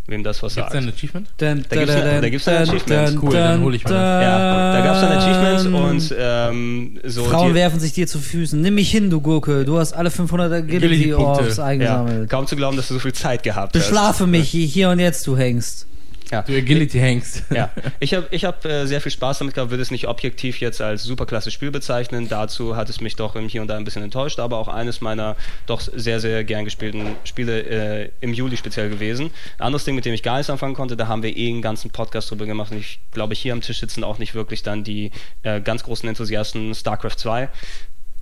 Wem 0.07 0.24
das 0.24 0.43
was 0.43 0.55
Gibt's 0.55 0.73
sagt. 0.73 0.74
da 0.74 0.78
ein 0.89 0.93
Achievement? 0.93 1.28
Da 1.36 1.55
gibt's 1.55 1.94
ja- 1.94 2.20
da 2.20 2.28
gibt's 2.28 2.47
ja 2.47 2.57
ein 2.59 2.69
Achievement. 2.69 3.23
Cool, 3.23 3.32
dann 3.32 3.61
hol 3.61 3.74
ich 3.74 3.85
mir 3.85 3.90
das. 3.90 4.23
Ja, 4.23 4.73
da 4.73 4.81
gab 4.85 4.94
es 4.97 5.01
dann 5.02 5.12
Achievements 5.12 5.62
Dun. 5.65 5.74
und 5.74 6.15
ähm, 6.19 7.01
so. 7.05 7.24
Frauen 7.24 7.48
die, 7.48 7.55
werfen 7.55 7.78
sich 7.78 7.93
dir 7.93 8.07
zu 8.09 8.19
Füßen. 8.19 8.61
Nimm 8.61 8.74
mich 8.77 8.90
hin, 8.90 9.11
du 9.11 9.20
Gurke. 9.20 9.65
Du 9.65 9.78
hast 9.78 9.93
alle 9.93 10.11
500 10.11 10.52
Agility-Punkte. 10.52 10.86
Agility-Orbs 10.86 11.57
ja, 11.59 11.65
eingesammelt. 11.65 12.31
kaum 12.31 12.47
zu 12.47 12.57
glauben, 12.57 12.77
dass 12.77 12.89
du 12.89 12.94
so 12.94 13.01
viel 13.01 13.12
Zeit 13.12 13.43
gehabt 13.43 13.74
hast. 13.77 13.82
Beschlafe 13.85 14.27
mich 14.27 14.48
hier 14.51 14.89
und 14.90 14.98
jetzt, 14.98 15.27
du 15.27 15.36
Hengst. 15.36 15.86
Ja. 16.31 16.43
Du 16.43 16.57
Agility 16.57 16.98
Hengst. 16.98 17.44
Ja, 17.51 17.70
ich 17.98 18.15
habe 18.15 18.28
ich 18.31 18.44
hab, 18.44 18.65
äh, 18.65 18.86
sehr 18.86 19.01
viel 19.01 19.11
Spaß 19.11 19.40
damit 19.40 19.55
gehabt, 19.55 19.70
würde 19.70 19.82
es 19.82 19.90
nicht 19.90 20.07
objektiv 20.07 20.61
jetzt 20.61 20.81
als 20.81 21.02
superklasse 21.02 21.51
Spiel 21.51 21.70
bezeichnen. 21.70 22.28
Dazu 22.28 22.77
hat 22.77 22.89
es 22.89 23.01
mich 23.01 23.16
doch 23.16 23.36
hier 23.39 23.61
und 23.61 23.69
da 23.69 23.77
ein 23.77 23.85
bisschen 23.85 24.02
enttäuscht, 24.02 24.39
aber 24.39 24.59
auch 24.59 24.69
eines 24.69 25.01
meiner 25.01 25.36
doch 25.66 25.81
sehr, 25.81 26.20
sehr 26.20 26.44
gern 26.44 26.65
gespielten 26.65 27.16
Spiele 27.24 27.62
äh, 27.62 28.11
im 28.20 28.32
Juli 28.32 28.57
speziell 28.57 28.89
gewesen. 28.89 29.31
Ein 29.59 29.66
anderes 29.66 29.85
Ding, 29.85 29.94
mit 29.94 30.05
dem 30.05 30.15
ich 30.15 30.23
gar 30.23 30.36
nichts 30.36 30.48
anfangen 30.48 30.74
konnte, 30.74 30.97
da 30.97 31.09
haben 31.09 31.23
wir 31.23 31.36
eh 31.36 31.48
einen 31.48 31.62
ganzen 31.62 31.90
Podcast 31.90 32.31
drüber 32.31 32.47
gemacht 32.47 32.70
und 32.70 32.78
ich 32.78 33.01
glaube, 33.12 33.35
hier 33.35 33.52
am 33.52 33.61
Tisch 33.61 33.81
sitzen 33.81 34.05
auch 34.05 34.19
nicht 34.19 34.35
wirklich 34.35 34.62
dann 34.62 34.85
die 34.85 35.11
äh, 35.43 35.61
ganz 35.61 35.82
großen 35.82 36.09
Enthusiasten 36.09 36.74
StarCraft 36.74 37.16
2. 37.19 37.48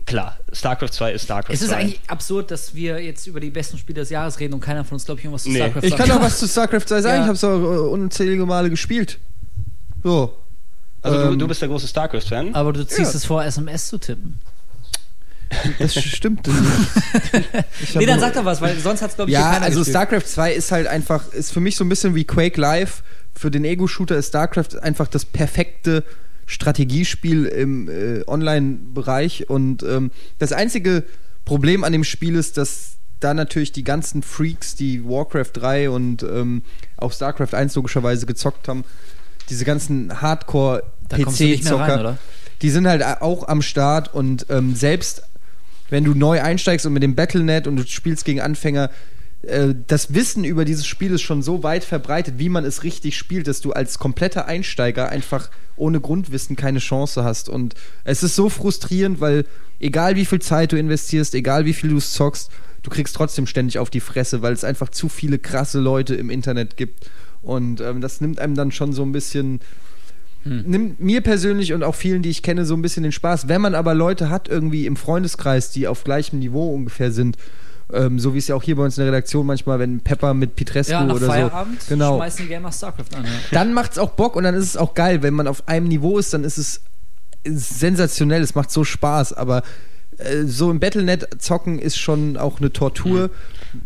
Klar, 0.09 0.39
StarCraft 0.53 0.89
2 0.93 1.13
ist 1.13 1.25
StarCraft 1.25 1.53
Es 1.55 1.61
ist 1.61 1.69
2. 1.69 1.77
eigentlich 1.77 2.01
absurd, 2.07 2.51
dass 2.51 2.75
wir 2.75 2.99
jetzt 3.03 3.27
über 3.27 3.41
die 3.41 3.51
besten 3.51 3.77
Spiele 3.77 4.01
des 4.01 4.09
Jahres 4.09 4.41
reden 4.41 4.55
und 4.55 4.61
keiner 4.61 4.83
von 4.85 4.95
uns, 4.97 5.05
glaube 5.05 5.21
ich, 5.21 5.25
irgendwas 5.27 5.43
zu 5.43 5.51
Nee. 5.51 5.59
StarCraft 5.59 5.83
Ich 5.85 5.91
sagt. 5.91 6.03
kann 6.03 6.11
auch 6.13 6.23
was 6.23 6.39
zu 6.39 6.49
StarCraft 6.49 6.81
2 6.87 7.01
sagen. 7.03 7.17
Ja. 7.17 7.21
Ich 7.23 7.27
habe 7.27 7.35
es 7.35 7.45
auch 7.45 7.51
äh, 7.61 7.91
unzählige 7.91 8.47
Male 8.47 8.71
gespielt. 8.71 9.19
So. 10.03 10.35
also 11.03 11.19
du, 11.27 11.33
ähm, 11.33 11.39
du 11.39 11.47
bist 11.47 11.61
der 11.61 11.69
große 11.69 11.87
StarCraft-Fan? 11.89 12.55
Aber 12.55 12.73
du 12.73 12.87
ziehst 12.87 13.13
Ja. 13.13 13.17
es 13.19 13.25
vor, 13.27 13.45
SMS 13.45 13.89
zu 13.89 13.99
tippen. 13.99 14.41
Das 15.79 15.95
stimmt 16.03 16.47
nicht. 16.47 16.57
Ich 17.83 17.95
Nee, 17.95 18.07
dann 18.07 18.21
sag 18.21 18.33
doch 18.35 18.45
was, 18.45 18.61
weil 18.63 18.79
sonst 18.79 19.03
hat 19.03 19.11
es, 19.11 19.17
glaube 19.17 19.31
ich, 19.31 19.35
Ja, 19.35 19.51
also 19.61 19.81
gespielt. 19.81 19.89
StarCraft 19.89 20.27
2 20.27 20.53
ist 20.55 20.73
halt 20.73 20.87
einfach, 20.87 21.33
ist 21.33 21.53
für 21.53 21.61
mich 21.61 21.77
so 21.77 21.85
ein 21.85 21.89
bisschen 21.91 22.15
wie 22.15 22.25
Quake 22.25 22.59
Live. 22.61 23.03
Für 23.35 23.51
den 23.51 23.65
Ego-Shooter 23.65 24.17
ist 24.17 24.29
StarCraft 24.29 24.79
einfach 24.83 25.07
das 25.07 25.25
perfekte 25.25 26.03
Strategiespiel 26.49 27.45
im 27.45 27.89
äh, 27.89 28.25
Online-Bereich. 28.27 29.49
Und 29.49 29.83
ähm, 29.83 30.11
das 30.39 30.53
einzige 30.53 31.05
Problem 31.45 31.85
an 31.85 31.93
dem 31.93 32.05
Spiel 32.05 32.35
ist, 32.37 32.57
dass 32.57 32.97
da 33.21 33.35
natürlich 33.35 33.71
die 33.71 33.85
ganzen 33.85 34.23
Freaks, 34.23 34.75
die 34.75 35.05
Warcraft 35.05 35.51
3 35.53 35.91
und 35.91 36.23
ähm, 36.23 36.63
auch 36.97 37.13
StarCraft 37.13 37.53
1 37.55 37.75
logischerweise 37.75 38.25
gezockt 38.27 38.67
haben, 38.67 38.85
diese 39.51 39.65
ganzen 39.65 40.23
Hardcore-PC-Zocker, 40.23 42.17
die 42.63 42.71
sind 42.71 42.87
halt 42.87 43.05
auch 43.05 43.47
am 43.47 43.61
Start 43.61 44.15
und 44.15 44.47
ähm, 44.49 44.75
selbst 44.75 45.23
wenn 45.91 46.05
du 46.05 46.15
neu 46.15 46.41
einsteigst 46.41 46.87
und 46.87 46.93
mit 46.95 47.03
dem 47.03 47.15
Battlenet 47.15 47.67
und 47.67 47.77
du 47.77 47.87
spielst 47.87 48.25
gegen 48.25 48.41
Anfänger, 48.41 48.91
das 49.43 50.15
Wissen 50.15 50.45
über 50.45 50.65
dieses 50.65 50.87
Spiel 50.87 51.13
ist 51.13 51.23
schon 51.23 51.43
so 51.43 51.63
weit 51.63 51.85
verbreitet, 51.85 52.35
wie 52.39 52.49
man 52.49 52.65
es 52.65 52.83
richtig 52.83 53.17
spielt, 53.17 53.47
dass 53.47 53.61
du 53.61 53.73
als 53.73 53.99
kompletter 53.99 54.47
Einsteiger 54.47 55.09
einfach 55.09 55.51
ohne 55.77 56.01
Grundwissen 56.01 56.57
keine 56.57 56.81
Chance 56.81 57.23
hast. 57.23 57.49
Und 57.49 57.75
es 58.03 58.25
ist 58.25 58.35
so 58.35 58.49
frustrierend, 58.49 59.21
weil 59.21 59.45
egal 59.79 60.17
wie 60.17 60.25
viel 60.25 60.41
Zeit 60.41 60.73
du 60.73 60.77
investierst, 60.77 61.35
egal 61.35 61.67
wie 61.67 61.73
viel 61.73 61.91
du 61.91 62.01
zockst, 62.01 62.51
du 62.83 62.91
kriegst 62.91 63.15
trotzdem 63.15 63.47
ständig 63.47 63.79
auf 63.79 63.91
die 63.91 64.01
Fresse, 64.01 64.43
weil 64.43 64.53
es 64.53 64.65
einfach 64.65 64.89
zu 64.89 65.09
viele 65.09 65.39
krasse 65.39 65.79
Leute 65.79 66.17
im 66.17 66.31
Internet 66.31 66.77
gibt. 66.77 67.09
Und 67.41 67.81
ähm, 67.81 68.01
das 68.01 68.21
nimmt 68.21 68.41
einem 68.41 68.57
dann 68.57 68.73
schon 68.73 68.93
so 68.93 69.05
ein 69.05 69.13
bisschen 69.13 69.61
nimmt 70.45 71.01
mir 71.01 71.21
persönlich 71.21 71.73
und 71.73 71.83
auch 71.83 71.95
vielen, 71.95 72.23
die 72.23 72.31
ich 72.31 72.43
kenne, 72.43 72.65
so 72.65 72.75
ein 72.75 72.83
bisschen 72.83 73.03
den 73.03 73.13
Spaß. 73.13 73.49
Wenn 73.49 73.61
man 73.61 73.75
aber 73.75 73.95
Leute 73.95 74.31
hat, 74.31 74.49
irgendwie 74.49 74.87
im 74.87 74.97
Freundeskreis, 74.97 75.71
die 75.71 75.87
auf 75.87 76.05
gleichem 76.05 76.39
Niveau 76.39 76.73
ungefähr 76.73 77.13
sind, 77.13 77.37
Ähm, 77.93 78.19
so 78.19 78.35
wie 78.35 78.39
es 78.39 78.49
ja 78.49 78.55
auch 78.55 78.63
hier 78.63 78.77
bei 78.77 78.85
uns 78.85 78.99
in 78.99 79.05
der 79.05 79.13
Redaktion 79.13 79.47
manchmal, 79.47 79.79
wenn 79.79 80.01
Pepper 80.01 80.35
mit 80.35 80.57
Petrescu 80.57 80.93
Ja, 80.93 81.05
nach 81.05 81.15
oder 81.15 81.27
Feierabend 81.27 81.83
so. 81.83 81.89
Genau. 81.89 82.17
schmeißen 82.17 82.45
die 82.45 82.49
Gamer 82.49 82.71
StarCraft 82.71 83.17
an. 83.17 83.25
Ja. 83.25 83.31
Dann 83.53 83.73
macht 83.73 83.93
es 83.93 83.99
auch 83.99 84.11
Bock 84.11 84.37
und 84.37 84.45
dann 84.45 84.55
ist 84.55 84.65
es 84.67 84.77
auch 84.77 84.93
geil. 84.95 85.23
Wenn 85.23 85.35
man 85.35 85.47
auf 85.49 85.67
einem 85.69 85.89
Niveau 85.89 86.19
ist, 86.19 86.35
dann 86.35 86.45
ist 86.45 86.59
es 86.59 86.83
sensationell. 87.45 88.43
Es 88.43 88.55
macht 88.55 88.71
so 88.71 88.85
Spaß. 88.85 89.33
Aber 89.33 89.63
so 90.47 90.71
im 90.71 90.81
Battlenet 90.81 91.41
zocken 91.41 91.79
ist 91.79 91.97
schon 91.99 92.37
auch 92.37 92.59
eine 92.61 92.73
Tortur. 92.73 93.31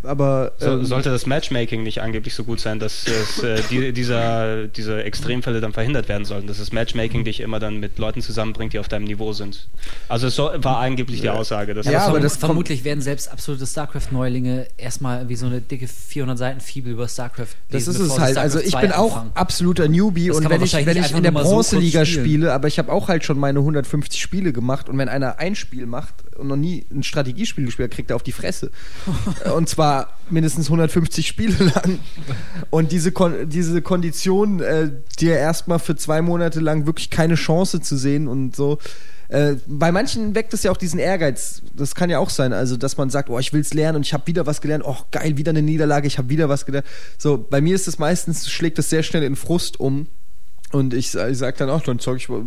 Aber 0.04 0.52
So, 0.58 0.70
ähm, 0.70 0.84
sollte 0.84 1.10
das 1.10 1.26
Matchmaking 1.26 1.82
nicht 1.82 2.00
angeblich 2.02 2.34
so 2.34 2.44
gut 2.44 2.60
sein, 2.60 2.78
dass 2.78 3.04
es, 3.08 3.42
äh, 3.42 3.60
die, 3.68 3.92
dieser, 3.92 4.68
diese 4.68 5.02
Extremfälle 5.02 5.60
dann 5.60 5.72
verhindert 5.72 6.08
werden 6.08 6.24
sollten, 6.24 6.46
dass 6.46 6.58
das 6.58 6.70
Matchmaking 6.72 7.24
dich 7.24 7.40
immer 7.40 7.58
dann 7.58 7.80
mit 7.80 7.98
Leuten 7.98 8.22
zusammenbringt, 8.22 8.72
die 8.72 8.78
auf 8.78 8.86
deinem 8.86 9.04
Niveau 9.04 9.32
sind. 9.32 9.68
Also 10.08 10.28
es 10.28 10.36
soll, 10.36 10.62
war 10.62 10.78
angeblich 10.78 11.20
die 11.20 11.30
Aussage. 11.30 11.74
Dass 11.74 11.86
Ja, 11.86 11.92
das 11.92 12.02
aber 12.04 12.18
Verm- 12.20 12.38
vermutlich 12.38 12.84
werden 12.84 13.00
selbst 13.00 13.30
absolute 13.32 13.66
StarCraft-Neulinge 13.66 14.68
erstmal 14.78 15.28
wie 15.28 15.34
so 15.36 15.46
eine 15.46 15.60
dicke 15.60 15.88
400 15.88 16.38
Seiten 16.38 16.60
Fibel 16.60 16.92
über 16.92 17.08
StarCraft 17.08 17.48
Das 17.70 17.86
lesen, 17.86 18.04
ist 18.04 18.12
es 18.12 18.18
halt. 18.20 18.38
Also 18.38 18.60
ich 18.60 18.70
2 18.70 18.80
bin 18.82 18.92
auch 18.92 19.16
anfangen. 19.16 19.30
absoluter 19.34 19.88
Newbie 19.88 20.28
Das 20.28 20.36
und 20.36 20.48
wenn 20.48 20.62
ich, 20.62 20.74
wenn 20.74 20.96
ich 20.96 21.10
in 21.12 21.22
der 21.24 21.32
so 21.32 21.38
Bronzeliga 21.40 22.04
spielen. 22.06 22.24
spiele, 22.24 22.52
aber 22.52 22.68
ich 22.68 22.78
habe 22.78 22.90
auch 22.92 23.08
halt 23.08 23.24
schon 23.24 23.38
meine 23.38 23.58
150 23.58 24.20
Spiele 24.22 24.52
gemacht 24.52 24.88
und 24.88 24.96
wenn 24.98 25.08
einer 25.08 25.38
ein 25.40 25.56
Spiel 25.56 25.86
macht 25.86 26.14
noch 26.40 26.56
nie 26.56 26.86
ein 26.90 27.02
Strategiespiel 27.02 27.66
gespielt 27.66 27.90
hat, 27.90 27.96
kriegt 27.96 28.10
er 28.10 28.16
auf 28.16 28.22
die 28.22 28.32
Fresse. 28.32 28.70
und 29.54 29.68
zwar 29.68 30.18
mindestens 30.30 30.66
150 30.66 31.26
Spiele 31.26 31.56
lang. 31.74 31.98
Und 32.70 32.92
diese, 32.92 33.12
Kon 33.12 33.48
diese 33.48 33.82
Kondition, 33.82 34.60
äh, 34.60 34.90
dir 35.18 35.36
erstmal 35.36 35.78
für 35.78 35.96
zwei 35.96 36.22
Monate 36.22 36.60
lang 36.60 36.86
wirklich 36.86 37.10
keine 37.10 37.34
Chance 37.34 37.80
zu 37.80 37.96
sehen 37.96 38.28
und 38.28 38.56
so. 38.56 38.78
Äh, 39.28 39.56
bei 39.66 39.92
manchen 39.92 40.34
weckt 40.34 40.52
es 40.52 40.62
ja 40.62 40.70
auch 40.70 40.76
diesen 40.76 40.98
Ehrgeiz. 40.98 41.62
Das 41.74 41.94
kann 41.94 42.10
ja 42.10 42.18
auch 42.18 42.28
sein. 42.28 42.52
Also, 42.52 42.76
dass 42.76 42.98
man 42.98 43.08
sagt, 43.08 43.30
oh, 43.30 43.38
ich 43.38 43.54
will's 43.54 43.72
lernen 43.72 43.96
und 43.96 44.06
ich 44.06 44.12
habe 44.12 44.26
wieder 44.26 44.46
was 44.46 44.60
gelernt. 44.60 44.84
Oh, 44.86 44.96
geil, 45.10 45.38
wieder 45.38 45.50
eine 45.50 45.62
Niederlage, 45.62 46.06
ich 46.06 46.18
habe 46.18 46.28
wieder 46.28 46.50
was 46.50 46.66
gelernt. 46.66 46.86
So, 47.16 47.38
bei 47.38 47.62
mir 47.62 47.74
ist 47.74 47.88
es 47.88 47.98
meistens, 47.98 48.50
schlägt 48.50 48.78
es 48.78 48.90
sehr 48.90 49.02
schnell 49.02 49.22
in 49.22 49.36
Frust 49.36 49.80
um. 49.80 50.06
Und 50.72 50.94
ich, 50.94 51.14
ich 51.14 51.38
sag 51.38 51.58
dann 51.58 51.68
auch, 51.68 51.82
dann 51.82 51.98
zeug 51.98 52.16
ich 52.16 52.28
mal, 52.30 52.42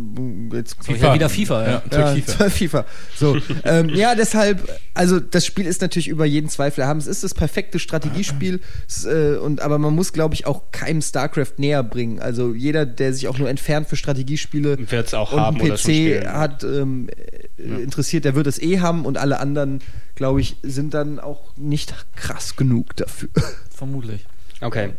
jetzt 0.52 0.76
So, 0.82 0.92
ja, 0.92 1.14
wieder 1.14 1.28
FIFA, 1.28 1.64
ja. 1.64 1.82
ja, 1.92 2.06
FIFA. 2.14 2.50
FIFA. 2.50 2.84
So, 3.16 3.38
ähm, 3.64 3.88
ja, 3.90 4.16
deshalb, 4.16 4.68
also 4.94 5.20
das 5.20 5.46
Spiel 5.46 5.64
ist 5.64 5.80
natürlich 5.80 6.08
über 6.08 6.26
jeden 6.26 6.48
Zweifel 6.48 6.80
erhaben. 6.80 6.98
Es 6.98 7.06
ist 7.06 7.22
das 7.22 7.34
perfekte 7.34 7.78
Strategiespiel, 7.78 8.60
es, 8.88 9.04
äh, 9.04 9.36
und, 9.40 9.62
aber 9.62 9.78
man 9.78 9.94
muss, 9.94 10.12
glaube 10.12 10.34
ich, 10.34 10.44
auch 10.44 10.72
keinem 10.72 11.02
StarCraft 11.02 11.54
näher 11.58 11.84
bringen. 11.84 12.18
Also 12.18 12.52
jeder, 12.52 12.84
der 12.84 13.14
sich 13.14 13.28
auch 13.28 13.38
nur 13.38 13.48
entfernt 13.48 13.88
für 13.88 13.96
Strategiespiele 13.96 14.90
Wird's 14.90 15.14
auch 15.14 15.32
und 15.32 15.40
haben 15.40 15.60
einen 15.60 15.76
PC 15.76 16.26
hat 16.26 16.64
ähm, 16.64 17.08
äh, 17.56 17.82
interessiert, 17.82 18.24
der 18.24 18.34
wird 18.34 18.48
es 18.48 18.60
eh 18.60 18.80
haben 18.80 19.06
und 19.06 19.18
alle 19.18 19.38
anderen, 19.38 19.80
glaube 20.16 20.40
ich, 20.40 20.56
sind 20.62 20.94
dann 20.94 21.20
auch 21.20 21.56
nicht 21.56 21.94
krass 22.16 22.56
genug 22.56 22.96
dafür. 22.96 23.28
Vermutlich. 23.70 24.24
Okay. 24.60 24.90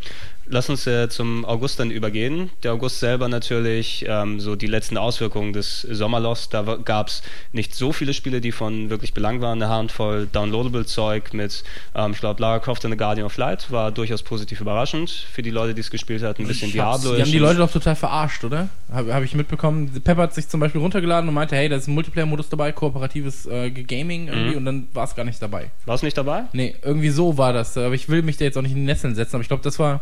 Lass 0.49 0.69
uns 0.69 0.87
äh, 0.87 1.09
zum 1.09 1.43
August 1.45 1.79
dann 1.79 1.91
übergehen. 1.91 2.49
Der 2.63 2.73
August 2.73 2.99
selber 2.99 3.27
natürlich, 3.27 4.05
ähm, 4.07 4.39
so 4.39 4.55
die 4.55 4.67
letzten 4.67 4.97
Auswirkungen 4.97 5.53
des 5.53 5.81
Sommerlochs. 5.81 6.49
Da 6.49 6.61
gab 6.83 7.07
es 7.07 7.21
nicht 7.51 7.75
so 7.75 7.91
viele 7.91 8.13
Spiele, 8.13 8.39
die 8.41 8.51
von 8.51 8.89
wirklich 8.89 9.13
Belang 9.13 9.41
waren. 9.41 9.61
Eine 9.61 9.69
Handvoll 9.71 10.27
Downloadable-Zeug 10.31 11.33
mit, 11.33 11.63
ähm, 11.95 12.11
ich 12.11 12.19
glaube, 12.19 12.41
Lara 12.41 12.59
Croft 12.59 12.85
and 12.85 12.93
the 12.93 12.97
Guardian 12.97 13.25
of 13.25 13.35
Light 13.37 13.71
war 13.71 13.91
durchaus 13.91 14.23
positiv 14.23 14.61
überraschend 14.61 15.09
für 15.09 15.41
die 15.41 15.51
Leute, 15.51 15.73
die 15.73 15.81
es 15.81 15.91
gespielt 15.91 16.23
hatten. 16.23 16.43
Ein 16.43 16.47
bisschen 16.47 16.71
Diablo. 16.71 17.15
Die 17.15 17.21
haben 17.21 17.31
die 17.31 17.37
Leute 17.39 17.59
doch 17.59 17.71
total 17.71 17.95
verarscht, 17.95 18.43
oder? 18.43 18.69
Habe 18.91 19.13
hab 19.13 19.23
ich 19.23 19.35
mitbekommen. 19.35 19.91
Pepper 20.03 20.23
hat 20.23 20.33
sich 20.33 20.47
zum 20.47 20.59
Beispiel 20.59 20.81
runtergeladen 20.81 21.27
und 21.27 21.33
meinte, 21.35 21.55
hey, 21.55 21.69
da 21.69 21.75
ist 21.75 21.87
ein 21.87 21.93
Multiplayer-Modus 21.93 22.49
dabei, 22.49 22.71
kooperatives 22.71 23.45
äh, 23.47 23.69
Gaming 23.71 24.27
irgendwie 24.27 24.51
Mhm. 24.51 24.57
und 24.57 24.65
dann 24.65 24.87
war 24.93 25.03
es 25.03 25.15
gar 25.15 25.23
nicht 25.25 25.41
dabei. 25.41 25.71
War 25.85 25.95
es 25.95 26.03
nicht 26.03 26.17
dabei? 26.17 26.43
Nee, 26.53 26.75
irgendwie 26.83 27.09
so 27.09 27.37
war 27.37 27.53
das. 27.53 27.77
Aber 27.77 27.93
ich 27.95 28.07
will 28.09 28.21
mich 28.21 28.37
da 28.37 28.45
jetzt 28.45 28.57
auch 28.57 28.61
nicht 28.61 28.71
in 28.71 28.77
die 28.77 28.85
Nesseln 28.85 29.15
setzen, 29.15 29.35
aber 29.35 29.41
ich 29.41 29.47
glaube, 29.47 29.63
das 29.63 29.77
war, 29.79 30.01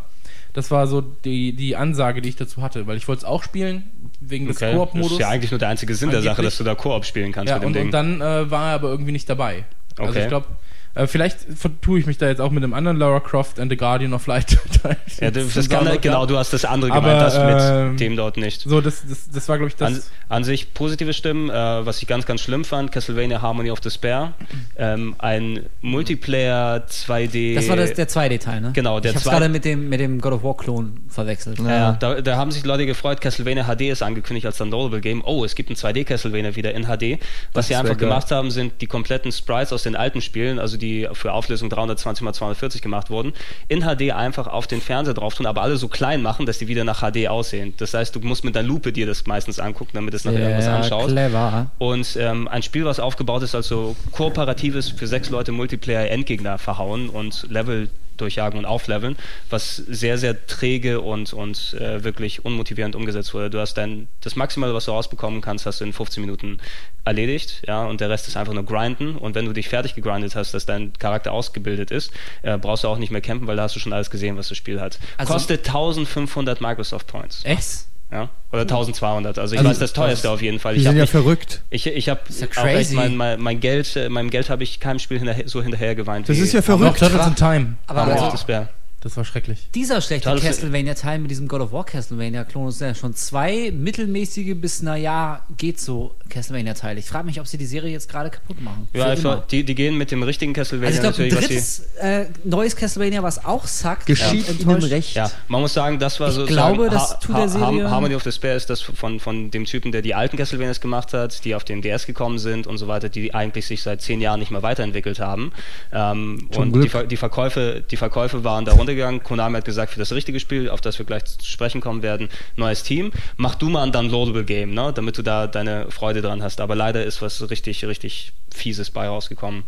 das 0.56 0.72
war 0.72 0.88
so 0.88 1.02
die, 1.02 1.54
die 1.54 1.76
Ansage, 1.76 2.22
die 2.22 2.30
ich 2.30 2.36
dazu 2.38 2.62
hatte, 2.62 2.88
weil 2.88 2.98
ich 2.98 3.08
wollte 3.08 3.20
es 3.20 3.26
auch 3.26 3.44
spielen, 3.44 3.84
wegen 4.22 4.48
des 4.48 4.58
Okay. 4.58 4.68
Das 4.72 4.76
Koop-Modus. 4.78 5.12
ist 5.14 5.20
ja 5.20 5.30
eigentlich 5.30 5.52
nur 5.52 5.60
der 5.60 5.68
einzige 5.70 5.94
Sinn 5.96 6.10
der 6.10 6.22
Sache, 6.22 6.30
Angeblich. 6.32 6.54
dass 6.54 6.58
du 6.58 6.64
da 6.64 6.76
Koop 6.76 7.06
spielen 7.06 7.32
kannst 7.34 7.50
Ja, 7.50 7.56
mit 7.56 7.64
dem 7.64 7.68
und, 7.68 7.74
Ding. 7.74 7.86
und 7.86 7.92
dann 7.92 8.22
äh, 8.22 8.50
war 8.50 8.70
er 8.70 8.76
aber 8.76 8.90
irgendwie 8.90 9.12
nicht 9.12 9.30
dabei. 9.30 9.66
Also 9.98 10.12
Okay. 10.12 10.22
ich 10.24 10.28
glaube, 10.30 10.48
äh, 10.96 11.08
vielleicht 11.08 11.40
vertue 11.56 12.00
ich 12.00 12.06
mich 12.06 12.18
da 12.18 12.28
jetzt 12.28 12.40
auch 12.40 12.52
mit 12.52 12.64
einem 12.64 12.74
anderen 12.74 12.98
Lara 12.98 13.20
Croft 13.20 13.60
and 13.60 13.70
the 13.70 13.76
Guardian 13.76 14.14
of 14.14 14.28
Light. 14.28 14.58
ja, 15.20 15.30
das, 15.30 15.54
das 15.54 15.68
kann, 15.68 15.86
genau, 16.00 16.26
du 16.26 16.38
hast 16.38 16.54
das 16.54 16.64
andere 16.64 16.92
Aber, 16.94 17.02
gemeint, 17.02 17.22
das 17.22 17.38
mit 17.38 17.58
ähm, 17.60 17.98
dem 17.98 18.16
dort 18.16 18.38
nicht. 18.38 18.62
So, 18.62 18.80
das, 18.80 19.04
das, 19.08 19.30
das 19.30 19.50
war, 19.50 19.58
glaube 19.58 19.70
ich, 19.70 19.76
das. 19.76 19.88
An, 19.88 20.02
an 20.30 20.44
sich 20.46 20.74
positive 20.74 21.14
Stimmen, 21.14 21.50
äh, 21.50 21.54
was 21.54 22.02
ich 22.02 22.08
ganz, 22.08 22.26
ganz 22.26 22.42
schlimm 22.42 22.64
fand, 22.64 22.94
Castlevania 22.94 23.42
Harmony 23.42 23.72
of 23.72 23.82
Despair. 23.82 24.34
Ähm, 24.78 25.16
ein 25.20 25.66
Multiplayer 25.82 26.86
2D. 26.90 27.56
Das 27.56 27.68
war 27.68 27.76
das, 27.76 27.94
der 27.94 28.08
2D-Teil, 28.08 28.62
ne? 28.62 28.72
Genau, 28.74 29.02
der 29.02 29.12
Ich 29.12 29.18
hab's 29.18 29.26
gerade 29.26 29.50
mit 29.50 29.66
dem, 29.66 29.90
mit 29.90 30.00
dem 30.00 30.22
God 30.22 30.34
of 30.34 30.44
War-Klon 30.44 31.02
verwechselt. 31.10 31.60
Ja, 31.60 31.70
ja, 31.70 31.92
da, 32.00 32.22
da 32.22 32.38
haben 32.38 32.52
sich 32.52 32.64
Leute 32.66 32.86
gefreut, 32.86 33.20
Castlevania 33.20 33.66
HD 33.66 33.82
ist 33.82 34.02
angekündigt 34.02 34.46
als 34.46 34.58
Downloadable 34.60 35.02
Game. 35.02 35.22
Oh, 35.26 35.44
es 35.44 35.56
gibt 35.56 35.70
ein 35.70 35.76
2D 35.76 36.06
Castlevania 36.06 36.56
wieder 36.56 36.74
in 36.74 36.84
HD. 36.84 37.20
Was 37.52 37.66
Das 37.66 37.68
sie 37.68 37.76
einfach 37.76 37.98
geil. 37.98 38.08
gemacht 38.08 38.32
haben, 38.32 38.50
sind 38.50 38.82
die 38.82 38.88
kompletten 38.88 39.32
Sprites 39.34 39.74
aus 39.74 39.84
den 39.84 39.98
alten 39.98 40.22
Spielen, 40.22 40.58
also 40.58 40.78
die 40.78 40.85
für 41.14 41.34
Auflösung 41.34 41.70
320 41.70 42.26
x 42.26 42.38
240 42.38 42.82
gemacht 42.82 43.10
wurden, 43.10 43.34
in 43.68 43.82
HD 43.82 44.12
einfach 44.12 44.48
auf 44.48 44.68
den 44.68 44.82
Fernseher 44.82 45.14
drauf 45.14 45.36
tun, 45.36 45.46
aber 45.46 45.62
alle 45.62 45.78
so 45.78 45.88
klein 45.88 46.22
machen, 46.22 46.46
dass 46.46 46.58
die 46.58 46.68
wieder 46.68 46.84
nach 46.84 47.02
HD 47.02 47.28
aussehen. 47.28 47.74
Das 47.78 47.94
heißt, 47.94 48.16
du 48.16 48.20
musst 48.20 48.44
mit 48.44 48.56
der 48.56 48.64
Lupe 48.64 48.92
dir 48.92 49.06
das 49.06 49.26
meistens 49.26 49.60
angucken, 49.60 49.92
damit 49.94 50.14
es 50.14 50.26
nachher 50.26 50.40
irgendwas 50.40 50.68
anschaut. 50.68 51.10
clever. 51.10 51.72
Und 51.78 52.18
ähm, 52.20 52.48
ein 52.48 52.64
Spiel, 52.64 52.86
was 52.86 53.00
aufgebaut 53.00 53.44
ist 53.44 53.56
als 53.56 53.68
so 53.68 53.96
kooperatives 54.12 54.90
für 54.90 55.08
sechs 55.08 55.30
Leute 55.30 55.52
Multiplayer-Endgegner 55.52 56.58
verhauen 56.58 57.10
und 57.10 57.48
Level 57.50 57.90
durchjagen 58.18 58.60
und 58.60 58.66
aufleveln, 58.66 59.16
was 59.50 59.76
sehr, 59.78 60.18
sehr 60.18 60.46
träge 60.48 61.02
und, 61.02 61.34
und 61.34 61.74
äh, 61.80 62.04
wirklich 62.04 62.46
unmotivierend 62.46 62.96
umgesetzt 62.96 63.34
wurde. 63.34 63.50
Du 63.50 63.60
hast 63.60 63.76
dein, 63.76 64.08
das 64.22 64.36
Maximale, 64.36 64.74
was 64.74 64.86
du 64.86 64.92
rausbekommen 64.92 65.42
kannst, 65.42 65.66
hast 65.66 65.82
du 65.82 65.86
in 65.86 65.94
15 65.94 66.22
Minuten 66.22 66.60
erledigt, 67.04 67.62
ja, 67.68 67.86
und 67.86 68.02
der 68.02 68.10
Rest 68.10 68.28
ist 68.28 68.38
einfach 68.38 68.54
nur 68.54 68.66
grinden. 68.66 69.16
Und 69.16 69.36
wenn 69.36 69.46
du 69.46 69.54
dich 69.54 69.70
fertig 69.70 69.96
gegrindet 69.96 70.36
hast, 70.36 70.54
dass 70.54 70.66
dein 70.66 70.94
Charakter 70.94 71.32
ausgebildet 71.32 71.92
ist, 71.92 72.12
äh, 72.42 72.58
brauchst 72.58 72.84
du 72.84 72.88
auch 72.88 72.98
nicht 72.98 73.12
mehr 73.12 73.22
kämpfen, 73.22 73.48
weil 73.48 73.56
da 73.58 73.64
hast 73.64 73.76
du 73.76 73.80
schon 73.80 73.94
alles 73.94 74.10
gesehen, 74.10 74.38
was 74.38 74.50
das 74.50 74.58
Spiel 74.58 74.80
hat. 74.82 75.00
Also- 75.18 75.34
Kostet 75.34 75.66
1500 75.68 76.62
Microsoft 76.62 77.08
Points. 77.08 77.42
Echt? 77.44 77.86
Ja? 78.12 78.30
Oder 78.52 78.62
1200. 78.62 79.40
Also 79.40 79.54
ich 79.56 79.60
Also 79.60 79.72
weiß 79.72 79.80
das 79.80 79.94
teuerste 79.94 80.30
auf 80.30 80.42
jeden 80.42 80.60
Fall. 80.60 80.76
Ich 80.76 80.84
sind 80.84 80.90
hab 80.90 80.96
ja 80.96 81.02
mich- 81.04 81.10
verrückt. 81.10 81.64
ich, 81.70 81.88
ich 81.88 82.08
habe 82.10 82.22
ja 82.30 82.48
crazy. 82.48 82.96
mein, 82.96 83.16
mein, 83.18 83.42
mein 83.42 83.60
Geld, 83.60 83.96
äh, 83.96 84.10
meinem 84.10 84.30
Geld 84.30 84.50
habe 84.50 84.64
ich 84.64 84.80
keinem 84.80 85.00
Spiel 85.00 85.18
hinterher, 85.18 85.48
so 85.48 85.62
hinterher 85.62 85.96
geweint. 85.96 86.30
Das 86.30 86.38
wie 86.38 86.42
ist 86.42 86.54
ja 86.54 86.60
Aber 86.60 86.94
verrückt. 86.94 87.36
Time. 87.36 87.76
Aber 87.88 88.02
Harmony 88.02 88.14
also, 88.14 88.26
of 88.28 88.32
Despair. 88.34 88.70
Das 89.06 89.16
war 89.18 89.24
schrecklich. 89.24 89.70
dieser 89.76 90.02
schlechte 90.02 90.30
Total- 90.32 90.42
Castlevania-Teil 90.48 91.20
mit 91.20 91.30
diesem 91.30 91.48
God 91.48 91.62
of 91.62 91.72
War 91.72 91.86
Castlevania-Klon 91.86 92.70
ist 92.70 92.82
ja 92.82 92.96
schon 92.96 93.14
zwei 93.14 93.72
mittelmäßige 93.72 94.56
bis, 94.56 94.82
naja, 94.82 95.42
geht 95.58 95.80
so 95.80 96.16
Castlevania-Teile. 96.28 97.00
Ich 97.00 97.06
frage 97.06 97.28
mich, 97.28 97.40
ob 97.40 97.46
sie 97.46 97.60
die 97.60 97.68
Serie 97.68 97.92
jetzt 97.92 98.10
gerade 98.10 98.32
kaputt 98.32 98.60
machen. 98.62 98.88
Ja, 98.94 99.14
immer. 99.14 99.44
die, 99.52 99.64
die 99.64 99.76
gehen 99.76 99.96
mit 99.96 100.10
dem 100.10 100.24
richtigen 100.24 100.54
Castlevania 100.54 100.88
Also 101.02 101.10
ich 101.12 101.16
glaube, 101.18 101.24
ein 101.24 101.30
natürlich, 101.36 101.60
was 101.60 101.76
sie, 101.78 101.84
drittes 101.84 102.32
äh, 102.34 102.48
neues 102.50 102.76
Castlevania, 102.76 103.22
was 103.22 103.46
auch 103.46 103.68
sackt. 103.68 104.08
Geschieht 104.08 104.50
und 104.50 104.62
ihnen 104.62 104.84
recht. 104.84 105.16
Ja, 105.16 105.30
man 105.50 105.62
muss 105.62 105.76
sagen, 105.76 106.00
das 106.00 106.20
war 106.20 106.30
Ich 106.30 106.34
so. 106.34 106.46
glaube, 106.48 106.90
das 106.90 107.20
tut 107.20 107.38
der 107.38 107.48
Serie- 107.48 107.88
Harmony 107.90 108.16
of 108.16 108.24
Despair 108.24 108.56
ist 108.56 108.72
das 108.72 108.82
von, 108.82 109.20
von 109.20 109.52
dem 109.52 109.66
Typen, 109.66 109.92
der 109.92 110.02
die 110.02 110.16
alten 110.16 110.36
Castlevanias 110.36 110.82
gemacht 110.82 111.14
hat, 111.14 111.46
die 111.46 111.54
auf 111.54 111.64
den 111.64 111.84
DS 111.84 112.08
gekommen 112.08 112.40
sind 112.40 112.66
und 112.66 112.80
so 112.80 112.88
weiter, 112.88 113.10
die 113.10 113.36
eigentlich 113.36 113.68
sich 113.68 113.84
seit 113.84 114.02
zehn 114.02 114.20
Jahren 114.20 114.40
nicht 114.40 114.50
mehr 114.50 114.64
weiterentwickelt 114.64 115.20
haben. 115.20 115.52
Ähm, 115.94 116.48
Zum 116.52 116.64
und 116.64 116.72
Glück. 116.72 116.84
die, 116.86 116.90
Ver- 116.90 117.04
die, 117.06 117.18
Verkäufe, 117.18 117.84
die 117.92 117.98
Verkäufe 117.98 118.44
waren 118.44 118.66
da 118.66 118.74
runtergegangen. 118.96 119.24
Konami 119.24 119.58
hat 119.58 119.66
gesagt, 119.66 119.94
für 119.94 120.00
das 120.00 120.12
richtige 120.14 120.40
Spiel, 120.40 120.70
auf 120.70 120.82
das 120.82 120.98
wir 121.00 121.06
gleich 121.06 121.26
zu 121.26 121.46
sprechen 121.46 121.82
kommen 121.82 122.02
werden, 122.02 122.30
neues 122.56 122.84
Team. 122.84 123.12
Mach 123.38 123.56
du 123.56 123.70
mal 123.70 123.84
ein 123.84 123.92
Downloadable 123.92 124.46
Game, 124.46 124.74
ne, 124.74 124.92
damit 124.94 125.18
du 125.18 125.22
da 125.22 125.48
deine 125.48 125.90
Freude 125.92 126.22
dran 126.22 126.42
hast. 126.42 126.62
Aber 126.62 126.76
leider 126.76 127.04
ist 127.04 127.22
was 127.22 127.50
richtig, 127.50 127.86
richtig 127.86 128.34
Fieses 128.54 128.90
bei 128.90 129.08
rausgekommen. 129.08 129.64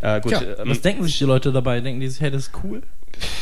Äh, 0.00 0.20
gut, 0.20 0.32
Tja, 0.32 0.42
ähm, 0.58 0.70
was 0.70 0.80
denken 0.80 1.04
sich 1.04 1.18
die 1.18 1.24
Leute 1.24 1.52
dabei? 1.52 1.80
Denken 1.80 2.00
die 2.00 2.08
sich, 2.08 2.20
hey, 2.20 2.30
das 2.30 2.44
ist 2.48 2.52
cool? 2.64 2.82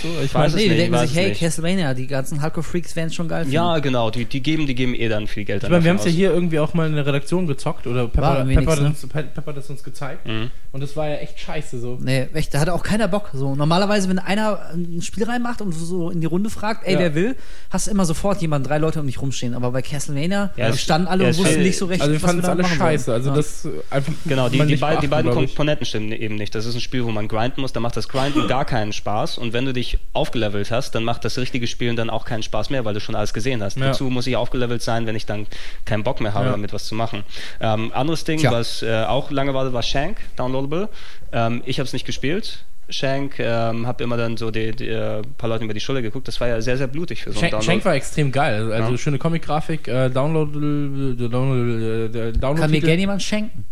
So, 0.02 0.08
ich 0.22 0.34
weiß 0.34 0.34
meine, 0.34 0.46
es 0.48 0.54
Nee, 0.56 0.62
die 0.64 0.68
nicht, 0.70 0.80
denken 0.80 0.94
weiß 0.96 1.08
sich, 1.10 1.18
hey, 1.18 1.28
nicht. 1.28 1.40
Castlevania, 1.40 1.94
die 1.94 2.08
ganzen 2.08 2.42
Hardcore-Freaks 2.42 2.96
werden 2.96 3.06
es 3.06 3.14
schon 3.14 3.28
geil 3.28 3.42
finden. 3.42 3.54
ja, 3.54 3.78
genau, 3.78 4.10
die, 4.10 4.24
die, 4.24 4.42
geben, 4.42 4.66
die 4.66 4.74
geben 4.74 4.94
eh 4.94 5.08
dann 5.08 5.28
viel 5.28 5.44
Geld 5.44 5.62
ich 5.62 5.70
meine, 5.70 5.84
wir 5.84 5.90
haben 5.90 5.98
es 5.98 6.04
ja 6.06 6.10
hier 6.10 6.32
irgendwie 6.32 6.58
auch 6.58 6.74
mal 6.74 6.88
in 6.88 6.96
der 6.96 7.06
Redaktion 7.06 7.46
gezockt 7.46 7.86
oder 7.86 8.02
War 8.02 8.08
Pepper, 8.08 8.34
Pepper, 8.34 8.44
nix, 8.46 8.66
ne? 8.66 8.72
hat 8.72 8.80
uns, 8.80 9.06
Pe- 9.06 9.22
Pepper 9.22 9.56
es 9.56 9.70
uns 9.70 9.84
gezeigt 9.84 10.26
Mhm. 10.26 10.50
Und 10.72 10.80
das 10.80 10.96
war 10.96 11.08
ja 11.08 11.16
echt 11.16 11.38
scheiße 11.40 11.80
so. 11.80 11.98
Nee, 12.00 12.28
echt, 12.34 12.54
da 12.54 12.60
hatte 12.60 12.72
auch 12.74 12.82
keiner 12.82 13.08
Bock. 13.08 13.30
So, 13.32 13.54
normalerweise, 13.54 14.08
wenn 14.08 14.18
einer 14.18 14.70
ein 14.72 15.02
Spiel 15.02 15.24
reinmacht 15.24 15.60
und 15.62 15.72
so 15.72 16.10
in 16.10 16.20
die 16.20 16.26
Runde 16.26 16.48
fragt, 16.50 16.86
ey, 16.86 16.94
Ja. 16.94 16.98
wer 17.00 17.14
will, 17.14 17.36
hast 17.70 17.86
du 17.86 17.90
immer 17.90 18.04
sofort 18.04 18.40
jemanden, 18.40 18.68
drei 18.68 18.78
Leute 18.78 19.00
um 19.00 19.06
dich 19.06 19.20
rumstehen. 19.20 19.54
Aber 19.54 19.72
bei 19.72 19.82
Castlevania, 19.82 20.50
Ja, 20.56 20.72
standen 20.72 21.08
alle 21.08 21.24
ja, 21.24 21.30
und 21.30 21.38
wussten 21.38 21.62
nicht 21.62 21.76
so 21.76 21.86
recht, 21.86 22.00
Also 22.02 22.12
wir 22.12 22.22
was 22.22 22.26
fanden 22.28 22.40
es 22.40 22.46
da 22.46 22.52
alle 22.52 22.62
machen 22.62 22.78
scheiße. 22.78 23.04
sollen. 23.04 23.16
Also 23.16 23.34
das 23.34 23.68
einfach 23.90 24.12
Genau, 24.26 24.48
die, 24.48 24.58
die, 24.58 24.76
beid- 24.76 25.02
die 25.02 25.08
beachten, 25.08 25.10
beiden. 25.10 25.32
Komponenten 25.32 25.86
stimmen 25.86 26.12
eben 26.12 26.36
nicht. 26.36 26.54
Das 26.54 26.66
ist 26.66 26.74
ein 26.74 26.80
Spiel, 26.80 27.04
wo 27.04 27.10
man 27.10 27.26
grinden 27.28 27.60
muss, 27.62 27.72
dann 27.72 27.82
macht 27.82 27.96
das 27.96 28.08
Grinden 28.08 28.46
gar 28.48 28.64
keinen 28.64 28.92
Spaß. 28.92 29.38
Und 29.38 29.52
wenn 29.52 29.64
du 29.64 29.72
dich 29.72 29.98
aufgelevelt 30.12 30.70
hast, 30.70 30.94
dann 30.94 31.04
macht 31.04 31.24
das 31.24 31.36
richtige 31.38 31.66
Spielen 31.66 31.96
dann 31.96 32.10
auch 32.10 32.24
keinen 32.24 32.42
Spaß 32.42 32.70
mehr, 32.70 32.84
weil 32.84 32.94
du 32.94 33.00
schon 33.00 33.14
alles 33.14 33.34
gesehen 33.34 33.62
hast. 33.62 33.76
Ja. 33.76 33.86
Dazu 33.86 34.04
muss 34.04 34.26
ich 34.26 34.36
aufgelevelt 34.36 34.82
sein, 34.82 35.06
wenn 35.06 35.16
ich 35.16 35.26
dann 35.26 35.46
keinen 35.84 36.04
Bock 36.04 36.20
mehr 36.20 36.34
habe, 36.34 36.46
Ja. 36.46 36.50
damit 36.52 36.72
was 36.72 36.84
zu 36.86 36.94
machen. 36.94 37.24
Ähm, 37.60 37.90
anderes 37.94 38.24
Ding, 38.24 38.38
Tja. 38.38 38.52
was 38.52 38.82
äh, 38.82 39.04
auch 39.04 39.30
lange 39.30 39.52
war, 39.54 39.72
war 39.72 39.82
Shank, 39.82 40.18
Downloadable. 40.60 40.88
Ähm, 41.32 41.62
ich 41.64 41.78
habe 41.78 41.86
es 41.86 41.92
nicht 41.92 42.06
gespielt. 42.06 42.64
Shank, 42.88 43.38
ähm, 43.38 43.86
habe 43.86 44.02
immer 44.02 44.16
dann 44.16 44.36
so 44.36 44.50
die, 44.50 44.72
die, 44.72 44.88
äh, 44.88 45.22
paar 45.38 45.48
Leuten 45.48 45.64
über 45.64 45.74
die 45.74 45.80
Schulter 45.80 46.02
geguckt. 46.02 46.26
Das 46.26 46.40
war 46.40 46.48
ja 46.48 46.60
sehr, 46.60 46.76
sehr 46.76 46.88
blutig 46.88 47.22
für 47.22 47.30
so 47.30 47.38
einen 47.38 47.40
Shank, 47.40 47.50
Download. 47.52 47.66
Shank 47.72 47.84
war 47.84 47.94
extrem 47.94 48.32
geil. 48.32 48.54
Also, 48.62 48.72
also 48.72 48.90
Ja. 48.92 48.98
schöne 48.98 49.18
Comic-Grafik, 49.18 49.86
äh, 49.86 50.08
Download, 50.10 50.50
äh, 50.58 51.28
Download, 51.28 52.18
äh, 52.18 52.32
Download 52.32 52.60
Kann 52.62 52.70
mir 52.72 52.80
gerne 52.80 53.00
jemand 53.00 53.22
schenken. 53.22 53.64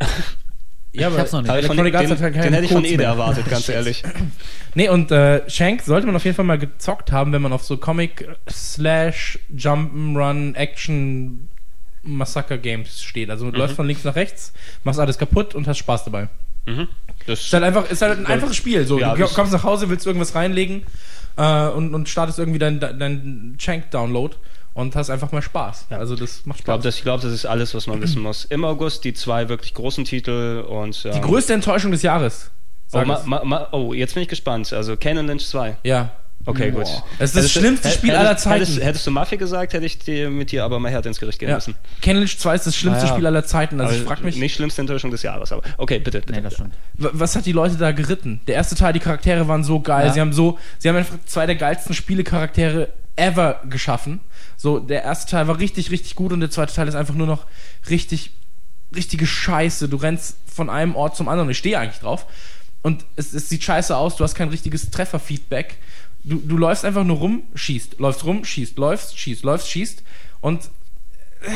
Ja, 0.92 1.10
Ich 1.10 1.18
hab's 1.18 1.32
noch 1.32 1.42
nicht. 1.42 1.50
Aber 1.50 1.62
von, 1.62 1.76
den, 1.76 1.94
hat 1.94 2.20
halt 2.22 2.34
den 2.36 2.52
hätte 2.54 2.64
ich 2.64 2.72
von 2.72 2.84
Ede 2.86 3.04
erwartet, 3.04 3.44
ganz 3.50 3.68
ehrlich. 3.68 4.02
Nee, 4.74 4.88
und 4.88 5.10
äh, 5.10 5.42
Shank 5.50 5.82
sollte 5.82 6.06
man 6.06 6.16
auf 6.16 6.24
jeden 6.24 6.34
Fall 6.34 6.46
mal 6.46 6.56
gezockt 6.58 7.12
haben, 7.12 7.32
wenn 7.34 7.42
man 7.42 7.52
auf 7.52 7.64
so 7.64 7.76
Comic 7.76 8.26
slash 8.48 9.38
Jump'n'Run 9.54 10.54
Action 10.54 11.48
Massaker 12.06 12.58
Games 12.58 13.02
steht. 13.02 13.30
Also 13.30 13.50
du 13.50 13.58
läufst 13.58 13.76
von 13.76 13.86
links 13.86 14.04
nach 14.04 14.16
rechts, 14.16 14.52
machst 14.84 15.00
alles 15.00 15.18
kaputt 15.18 15.54
und 15.54 15.66
hast 15.66 15.78
Spaß 15.78 16.04
dabei. 16.04 16.28
Mhm. 16.66 16.88
Das 17.26 17.40
Ist 17.40 17.52
halt 17.52 17.64
einfach, 17.64 17.88
ist 17.90 18.02
halt 18.02 18.18
ein 18.18 18.26
einfaches 18.26 18.56
Spiel. 18.56 18.86
So, 18.86 18.98
Ja, 18.98 19.14
du 19.14 19.26
kommst 19.28 19.52
nach 19.52 19.64
Hause, 19.64 19.88
willst 19.88 20.06
irgendwas 20.06 20.34
reinlegen 20.34 20.84
äh, 21.36 21.68
und, 21.68 21.94
und 21.94 22.08
startest 22.08 22.38
irgendwie 22.38 22.58
dein, 22.58 22.80
dein 22.80 23.56
Shank-Download 23.58 24.34
und 24.74 24.94
hast 24.94 25.10
einfach 25.10 25.32
mal 25.32 25.42
Spaß. 25.42 25.86
Also 25.90 26.16
das 26.16 26.44
macht 26.44 26.58
Ich 26.60 26.64
glaube, 26.64 26.78
Spaß. 26.82 26.84
das, 26.84 26.96
ich 26.96 27.02
glaub, 27.02 27.20
das 27.20 27.32
ist 27.32 27.46
alles, 27.46 27.74
was 27.74 27.86
man 27.86 28.00
wissen 28.02 28.22
muss. 28.22 28.44
Im 28.44 28.64
August 28.64 29.04
die 29.04 29.14
zwei 29.14 29.48
wirklich 29.48 29.74
großen 29.74 30.04
Titel 30.04 30.64
und 30.68 31.02
Die 31.04 31.08
ähm, 31.08 31.22
größte 31.22 31.54
Enttäuschung 31.54 31.92
des 31.92 32.02
Jahres. 32.02 32.50
Oh, 32.92 33.02
ma, 33.04 33.42
ma, 33.44 33.68
oh, 33.72 33.92
jetzt 33.94 34.14
bin 34.14 34.22
ich 34.22 34.28
gespannt. 34.28 34.72
Also 34.72 34.96
Canon 34.96 35.26
Lynch 35.26 35.46
2. 35.46 35.78
Ja. 35.82 36.12
Okay, 36.46 36.70
gut. 36.70 36.86
Es 37.18 37.34
ist 37.34 37.36
das 37.44 37.52
schlimmste 37.52 37.90
Spiel 37.90 38.10
hättest, 38.10 38.26
aller 38.26 38.36
Zeiten. 38.36 38.64
Hättest, 38.64 38.82
hättest 38.82 39.06
du 39.06 39.10
Mafia 39.10 39.36
gesagt, 39.36 39.72
hätte 39.72 39.84
ich 39.84 39.98
dir 39.98 40.30
mit 40.30 40.52
dir 40.52 40.64
aber 40.64 40.78
mal 40.78 40.90
härter 40.90 41.08
ins 41.08 41.18
Gericht 41.18 41.40
gehen 41.40 41.48
ja. 41.48 41.56
müssen. 41.56 41.74
Ken 42.00 42.16
Lynch 42.16 42.38
2 42.38 42.54
ist 42.54 42.66
das 42.66 42.76
schlimmste 42.76 43.02
Ah, 43.04 43.06
ja. 43.08 43.12
Spiel 43.14 43.26
aller 43.26 43.44
Zeiten. 43.44 43.80
Also 43.80 43.92
Aber 43.92 44.00
ich 44.00 44.06
frag 44.06 44.22
mich, 44.22 44.36
Nicht 44.36 44.54
schlimmste 44.54 44.80
Enttäuschung 44.80 45.10
des 45.10 45.22
Jahres, 45.22 45.50
aber 45.50 45.62
okay, 45.76 45.98
bitte. 45.98 46.20
bitte 46.20 46.32
Nee, 46.32 46.40
das 46.40 46.54
stimmt. 46.54 46.74
was 46.94 47.34
hat 47.34 47.46
die 47.46 47.52
Leute 47.52 47.76
da 47.76 47.90
geritten? 47.90 48.40
Der 48.46 48.54
erste 48.54 48.76
Teil, 48.76 48.92
die 48.92 49.00
Charaktere 49.00 49.48
waren 49.48 49.64
so 49.64 49.80
geil. 49.80 50.06
Ja. 50.06 50.12
Sie 50.12 50.20
haben 50.20 50.32
so, 50.32 50.58
sie 50.78 50.88
haben 50.88 50.96
einfach 50.96 51.16
zwei 51.26 51.46
der 51.46 51.56
geilsten 51.56 51.94
Spielecharaktere 51.94 52.90
ever 53.16 53.60
geschaffen. 53.68 54.20
So, 54.56 54.78
der 54.78 55.02
erste 55.02 55.30
Teil 55.30 55.48
war 55.48 55.58
richtig, 55.58 55.90
richtig 55.90 56.14
gut 56.14 56.32
und 56.32 56.40
der 56.40 56.50
zweite 56.50 56.72
Teil 56.72 56.86
ist 56.86 56.94
einfach 56.94 57.14
nur 57.14 57.26
noch 57.26 57.46
richtig, 57.90 58.30
richtige 58.94 59.26
Scheiße. 59.26 59.88
Du 59.88 59.96
rennst 59.96 60.36
von 60.46 60.70
einem 60.70 60.94
Ort 60.94 61.16
zum 61.16 61.28
anderen. 61.28 61.50
Ich 61.50 61.58
stehe 61.58 61.78
eigentlich 61.78 62.00
drauf. 62.00 62.26
Und 62.82 63.04
es, 63.16 63.32
es 63.32 63.48
sieht 63.48 63.64
scheiße 63.64 63.96
aus, 63.96 64.14
du 64.14 64.22
hast 64.22 64.36
kein 64.36 64.48
richtiges 64.48 64.90
Trefferfeedback. 64.90 65.76
Du, 66.26 66.36
du 66.44 66.58
läufst 66.58 66.84
einfach 66.84 67.04
nur 67.04 67.16
rum, 67.18 67.44
schießt, 67.54 67.98
läufst 68.00 68.24
rum, 68.24 68.44
schießt, 68.44 68.76
läufst, 68.78 69.16
schießt, 69.18 69.44
läufst, 69.44 69.70
schießt. 69.70 70.02
Und 70.40 70.64
äh, 71.42 71.48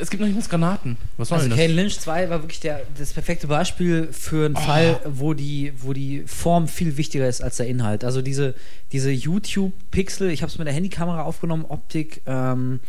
es 0.00 0.10
gibt 0.10 0.20
noch 0.20 0.26
nicht 0.26 0.36
mal 0.36 0.44
Granaten. 0.48 0.96
Was 1.16 1.28
soll 1.28 1.36
Also 1.38 1.48
denn 1.48 1.56
das? 1.56 1.66
Kane 1.66 1.80
Lynch 1.80 2.00
2 2.00 2.28
war 2.28 2.42
wirklich 2.42 2.58
der, 2.60 2.82
das 2.98 3.12
perfekte 3.12 3.46
Beispiel 3.46 4.08
für 4.10 4.46
einen 4.46 4.56
Fall, 4.56 5.00
wo 5.04 5.34
die, 5.34 5.72
wo 5.78 5.92
die 5.92 6.24
Form 6.26 6.66
viel 6.66 6.96
wichtiger 6.96 7.28
ist 7.28 7.40
als 7.42 7.58
der 7.58 7.68
Inhalt. 7.68 8.02
Also 8.04 8.20
diese, 8.20 8.54
diese 8.90 9.10
YouTube-Pixel, 9.12 10.30
ich 10.30 10.42
habe 10.42 10.50
es 10.50 10.58
mit 10.58 10.66
der 10.66 10.74
Handykamera 10.74 11.22
aufgenommen, 11.22 11.64
Optik, 11.68 12.22
ähm, 12.26 12.80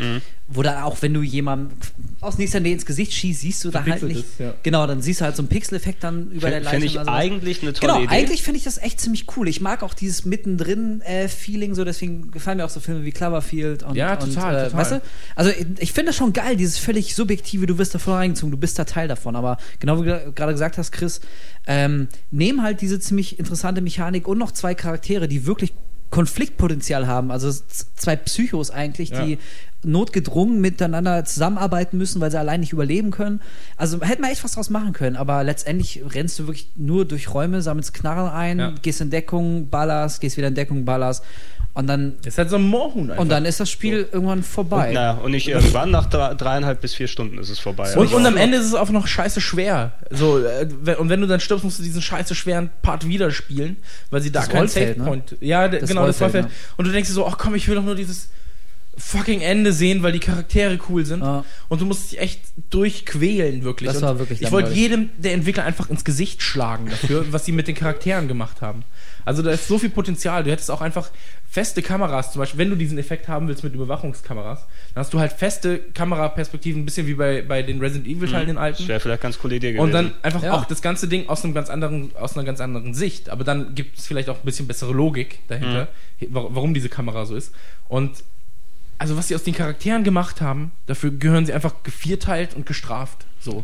wo 0.51 0.63
dann 0.63 0.81
auch, 0.81 1.01
wenn 1.01 1.13
du 1.13 1.21
jemandem 1.21 1.77
aus 2.21 2.37
nächster 2.39 2.59
Nähe 2.59 2.73
ins 2.73 2.85
Gesicht 2.85 3.13
schießt, 3.13 3.41
siehst 3.41 3.63
du 3.63 3.69
da 3.69 3.85
halt 3.85 4.01
nicht. 4.03 4.19
ist, 4.21 4.39
ja. 4.39 4.53
Genau, 4.63 4.87
dann 4.87 5.01
siehst 5.01 5.21
du 5.21 5.25
halt 5.25 5.35
so 5.35 5.41
einen 5.43 5.47
Pixel-Effekt 5.49 6.03
dann 6.03 6.31
über 6.31 6.49
der 6.49 6.63
Finde 6.63 6.65
Leitung. 6.65 6.83
ich 6.85 6.95
oder 6.95 7.05
sowas. 7.05 7.15
eigentlich 7.19 7.61
eine 7.61 7.73
tolle 7.73 7.93
Genau, 7.93 8.03
Idee. 8.03 8.15
eigentlich 8.15 8.43
finde 8.43 8.57
ich 8.57 8.63
das 8.63 8.77
echt 8.79 8.99
ziemlich 8.99 9.25
cool. 9.37 9.47
Ich 9.47 9.61
mag 9.61 9.83
auch 9.83 9.93
dieses 9.93 10.25
Mittendrin-Feeling, 10.25 11.75
so 11.75 11.83
deswegen 11.85 12.31
gefallen 12.31 12.57
mir 12.57 12.65
auch 12.65 12.69
so 12.69 12.79
Filme 12.79 13.05
wie 13.05 13.11
Cloverfield 13.11 13.83
und, 13.83 13.95
Ja, 13.95 14.13
und 14.13 14.19
total, 14.33 14.55
äh, 14.55 14.63
total. 14.65 14.79
Weißt 14.79 14.91
du? 14.93 15.01
Also 15.35 15.51
ich, 15.51 15.65
ich 15.79 15.93
finde 15.93 16.07
das 16.09 16.15
schon 16.17 16.33
geil, 16.33 16.55
dieses 16.55 16.77
völlig 16.77 17.15
subjektive, 17.15 17.65
du 17.65 17.77
wirst 17.77 17.95
davon 17.95 18.13
reingezogen, 18.15 18.51
du 18.51 18.57
bist 18.57 18.77
da 18.79 18.85
Teil 18.85 19.07
davon. 19.07 19.35
Aber 19.35 19.57
genau 19.79 20.01
wie 20.01 20.05
du 20.05 20.31
gerade 20.33 20.51
gesagt 20.53 20.77
hast, 20.77 20.91
Chris, 20.91 21.21
ähm, 21.67 22.07
nehmen 22.31 22.63
halt 22.63 22.81
diese 22.81 22.99
ziemlich 22.99 23.39
interessante 23.39 23.81
Mechanik 23.81 24.27
und 24.27 24.37
noch 24.37 24.51
zwei 24.51 24.73
Charaktere, 24.75 25.27
die 25.27 25.45
wirklich 25.45 25.73
Konfliktpotenzial 26.09 27.07
haben. 27.07 27.31
Also 27.31 27.51
zwei 27.95 28.15
Psychos 28.15 28.71
eigentlich, 28.71 29.09
Ja. 29.09 29.25
die 29.25 29.37
notgedrungen 29.83 30.59
miteinander 30.59 31.23
zusammenarbeiten 31.23 31.97
müssen, 31.97 32.19
weil 32.19 32.31
sie 32.31 32.39
allein 32.39 32.59
nicht 32.59 32.73
überleben 32.73 33.11
können. 33.11 33.39
Also 33.77 34.01
hätte 34.01 34.21
man 34.21 34.29
echt 34.31 34.43
was 34.43 34.51
draus 34.51 34.69
machen 34.69 34.91
können, 34.91 35.15
aber 35.15 35.43
letztendlich 35.43 36.01
rennst 36.13 36.37
du 36.39 36.43
wirklich 36.47 36.71
nur 36.75 37.05
durch 37.05 37.33
Räume, 37.33 37.61
sammelst 37.61 37.93
Knarren 37.93 38.29
ein, 38.29 38.59
Ja. 38.59 38.73
gehst 38.81 38.99
in 38.99 39.09
Deckung, 39.09 39.69
ballerst, 39.69 40.19
gehst 40.19 40.35
wieder 40.35 40.49
in 40.49 40.55
Deckung, 40.55 40.83
ballerst 40.83 41.23
und 41.73 41.87
dann 41.87 42.13
Das 42.17 42.33
ist 42.33 42.37
halt 42.37 42.49
so 42.49 42.55
ein 42.57 42.63
Moorhuhn 42.63 43.11
einfach. 43.11 43.21
und 43.21 43.29
dann 43.29 43.45
ist 43.45 43.59
das 43.59 43.69
Spiel 43.69 44.07
irgendwann 44.11 44.43
vorbei. 44.43 44.91
Naja, 44.91 45.11
und 45.13 45.31
nicht 45.31 45.47
irgendwann, 45.47 45.91
nach 45.91 46.07
drei, 46.07 46.33
dreieinhalb 46.33 46.81
bis 46.81 46.93
vier 46.95 47.07
Stunden 47.07 47.37
ist 47.37 47.49
es 47.49 47.59
vorbei. 47.59 47.93
Und, 47.93 47.99
Also- 48.01 48.15
und 48.17 48.25
am 48.25 48.37
Ende 48.37 48.57
ist 48.57 48.65
es 48.65 48.73
auch 48.73 48.89
noch 48.89 49.07
scheiße 49.07 49.39
schwer. 49.39 49.93
So, 50.09 50.39
äh, 50.39 50.67
wenn- 50.81 50.95
und 50.97 51.09
wenn 51.09 51.21
du 51.21 51.27
dann 51.27 51.39
stirbst, 51.39 51.63
musst 51.63 51.79
du 51.79 51.83
diesen 51.83 52.01
scheiße 52.01 52.35
schweren 52.35 52.69
Part 52.81 53.07
wieder 53.07 53.31
spielen, 53.31 53.77
weil 54.09 54.21
sie 54.21 54.31
da 54.31 54.39
Das 54.41 54.49
keinen 54.49 54.59
Rollfeld, 54.61 54.97
Save 54.97 55.09
ne? 55.17 55.23
Ja, 55.41 55.67
Das 55.67 55.87
genau, 55.89 56.05
das 56.07 56.19
Rollfeld, 56.21 56.45
Rollfeld. 56.45 56.61
Und 56.77 56.85
du 56.87 56.91
denkst 56.91 57.09
dir 57.09 57.15
so, 57.15 57.25
ach 57.27 57.37
komm, 57.37 57.55
ich 57.55 57.67
will 57.67 57.75
doch 57.75 57.83
nur 57.83 57.95
dieses 57.95 58.29
fucking 58.99 59.41
Ende 59.41 59.73
sehen, 59.73 60.03
weil 60.03 60.11
die 60.11 60.19
Charaktere 60.19 60.77
cool 60.89 61.05
sind. 61.05 61.21
Ja. 61.21 61.43
Und 61.69 61.81
du 61.81 61.85
musst 61.85 62.11
dich 62.11 62.19
echt 62.19 62.41
durchquälen, 62.69 63.63
wirklich. 63.63 63.87
Das 63.87 63.97
und 63.97 64.03
war 64.03 64.19
wirklich 64.19 64.41
Ich 64.41 64.51
wollte 64.51 64.71
jedem 64.71 65.09
der 65.17 65.33
Entwickler 65.33 65.63
einfach 65.63 65.89
ins 65.89 66.03
Gesicht 66.03 66.41
schlagen 66.41 66.87
dafür, 66.89 67.25
was 67.31 67.45
sie 67.45 67.51
mit 67.51 67.67
den 67.67 67.75
Charakteren 67.75 68.27
gemacht 68.27 68.61
haben. 68.61 68.83
Also 69.25 69.41
da 69.43 69.51
ist 69.51 69.67
so 69.67 69.77
viel 69.77 69.89
Potenzial. 69.89 70.43
Du 70.43 70.51
hättest 70.51 70.71
auch 70.71 70.81
einfach 70.81 71.09
feste 71.49 71.81
Kameras, 71.81 72.31
zum 72.31 72.41
Beispiel, 72.41 72.59
wenn 72.59 72.69
du 72.69 72.75
diesen 72.75 72.97
Effekt 72.99 73.27
haben 73.27 73.47
willst 73.47 73.63
mit 73.63 73.73
Überwachungskameras, 73.73 74.59
dann 74.93 75.01
hast 75.03 75.13
du 75.13 75.19
halt 75.19 75.33
feste 75.33 75.79
Kameraperspektiven, 75.79 76.81
ein 76.81 76.85
bisschen 76.85 77.07
wie 77.07 77.15
bei, 77.15 77.41
bei 77.41 77.63
den 77.63 77.79
Resident 77.79 78.07
Evil-Teilen, 78.07 78.47
den 78.47 78.57
alten. 78.59 78.77
Das 78.83 78.87
wäre 78.87 78.99
vielleicht 78.99 79.21
ganz 79.23 79.39
coole 79.39 79.55
Idee 79.55 79.69
gewesen. 79.73 79.83
Und 79.83 79.91
dann 79.91 80.13
einfach 80.21 80.43
Ja. 80.43 80.53
auch 80.53 80.65
das 80.65 80.81
ganze 80.83 81.07
Ding 81.07 81.27
aus 81.27 81.43
einem 81.43 81.53
ganz 81.55 81.69
anderen, 81.69 82.11
aus 82.15 82.35
einer 82.35 82.45
ganz 82.45 82.59
anderen 82.61 82.93
Sicht. 82.93 83.29
Aber 83.29 83.43
dann 83.43 83.73
gibt 83.75 83.97
es 83.97 84.05
vielleicht 84.05 84.29
auch 84.29 84.35
ein 84.37 84.45
bisschen 84.45 84.67
bessere 84.67 84.93
Logik 84.93 85.39
dahinter, 85.47 85.87
wa- 86.29 86.47
warum 86.49 86.73
diese 86.75 86.89
Kamera 86.89 87.25
so 87.25 87.35
ist. 87.35 87.51
Und 87.87 88.11
also 88.99 89.17
was 89.17 89.27
sie 89.29 89.35
aus 89.35 89.43
den 89.43 89.55
Charakteren 89.55 90.03
gemacht 90.03 90.41
haben, 90.41 90.71
dafür 90.85 91.09
gehören 91.11 91.45
sie 91.45 91.53
einfach 91.53 91.73
gevierteilt 91.83 92.55
und 92.55 92.65
gestraft. 92.65 93.25
So. 93.41 93.63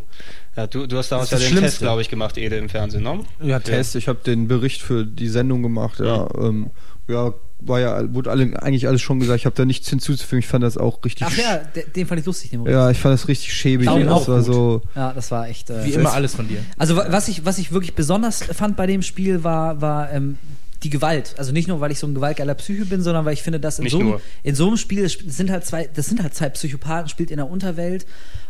ja, 0.56 0.66
du, 0.66 0.86
du 0.86 0.96
hast 0.96 1.12
damals 1.12 1.30
ja 1.30 1.36
den 1.36 1.42
das 1.42 1.48
Test, 1.50 1.58
Schlimmste. 1.58 1.84
glaube 1.84 2.00
ich, 2.02 2.08
gemacht, 2.08 2.38
Ede, 2.38 2.56
im 2.56 2.68
Fernsehen, 2.70 3.02
ne? 3.04 3.20
Ja, 3.42 3.60
Test. 3.60 3.94
Ich 3.94 4.08
habe 4.08 4.18
den 4.24 4.48
Bericht 4.48 4.80
für 4.82 5.04
die 5.04 5.28
Sendung 5.28 5.62
gemacht. 5.62 6.00
Ja, 6.00 6.26
ähm, 6.38 6.70
ja 7.08 7.34
war 7.60 7.80
ja, 7.80 8.14
wurde 8.14 8.30
alle, 8.30 8.62
eigentlich 8.62 8.86
alles 8.86 9.00
schon 9.02 9.18
gesagt. 9.18 9.40
Ich 9.40 9.46
habe 9.46 9.56
da 9.56 9.64
nichts 9.64 9.88
hinzuzufügen. 9.88 10.40
Ich 10.40 10.46
fand 10.46 10.62
das 10.64 10.76
auch 10.76 11.02
richtig. 11.04 11.26
Ach 11.26 11.36
ja, 11.36 11.56
de- 11.58 11.88
den 11.90 12.06
fand 12.06 12.20
ich 12.20 12.26
lustig, 12.26 12.50
den 12.50 12.60
Moment. 12.60 12.74
Ja, 12.74 12.90
ich 12.90 12.98
fand 12.98 13.14
das 13.14 13.28
richtig 13.28 13.52
schäbig. 13.52 13.86
Daumen 13.86 14.04
das 14.06 14.12
auch 14.14 14.28
war 14.28 14.36
gut. 14.38 14.46
so. 14.46 14.82
Ja, 14.94 15.12
das 15.14 15.30
war 15.30 15.48
echt. 15.48 15.70
Äh, 15.70 15.84
Wie 15.84 15.92
immer 15.92 16.12
alles 16.12 16.34
von 16.34 16.48
dir. 16.48 16.58
Also 16.76 16.96
wa- 16.96 17.06
was 17.10 17.28
ich, 17.28 17.44
was 17.46 17.58
ich 17.58 17.72
wirklich 17.72 17.94
besonders 17.94 18.42
fand 18.42 18.76
bei 18.76 18.86
dem 18.86 19.02
Spiel 19.02 19.42
war, 19.44 19.80
war 19.80 20.12
ähm, 20.12 20.36
die 20.82 20.90
Gewalt. 20.90 21.34
Also 21.38 21.52
nicht 21.52 21.68
nur, 21.68 21.80
weil 21.80 21.90
ich 21.90 21.98
so 21.98 22.06
ein 22.06 22.14
gewaltgeiler 22.14 22.54
Psycho 22.54 22.84
bin, 22.84 23.02
sondern 23.02 23.24
weil 23.24 23.32
ich 23.34 23.42
finde, 23.42 23.60
dass 23.60 23.78
in 23.78 23.84
so, 23.88 23.98
einem- 23.98 24.20
in 24.42 24.54
so 24.54 24.66
einem 24.66 24.76
Spiel, 24.76 25.04
es 25.04 25.14
sind 25.26 25.50
halt 25.50 25.64
zwei, 25.64 25.88
das 25.92 26.06
sind 26.06 26.22
halt 26.22 26.34
zwei 26.34 26.48
Psychopathen, 26.50 27.08
spielt 27.08 27.30
in 27.30 27.36
der 27.38 27.48
Unterwelt. 27.50 28.06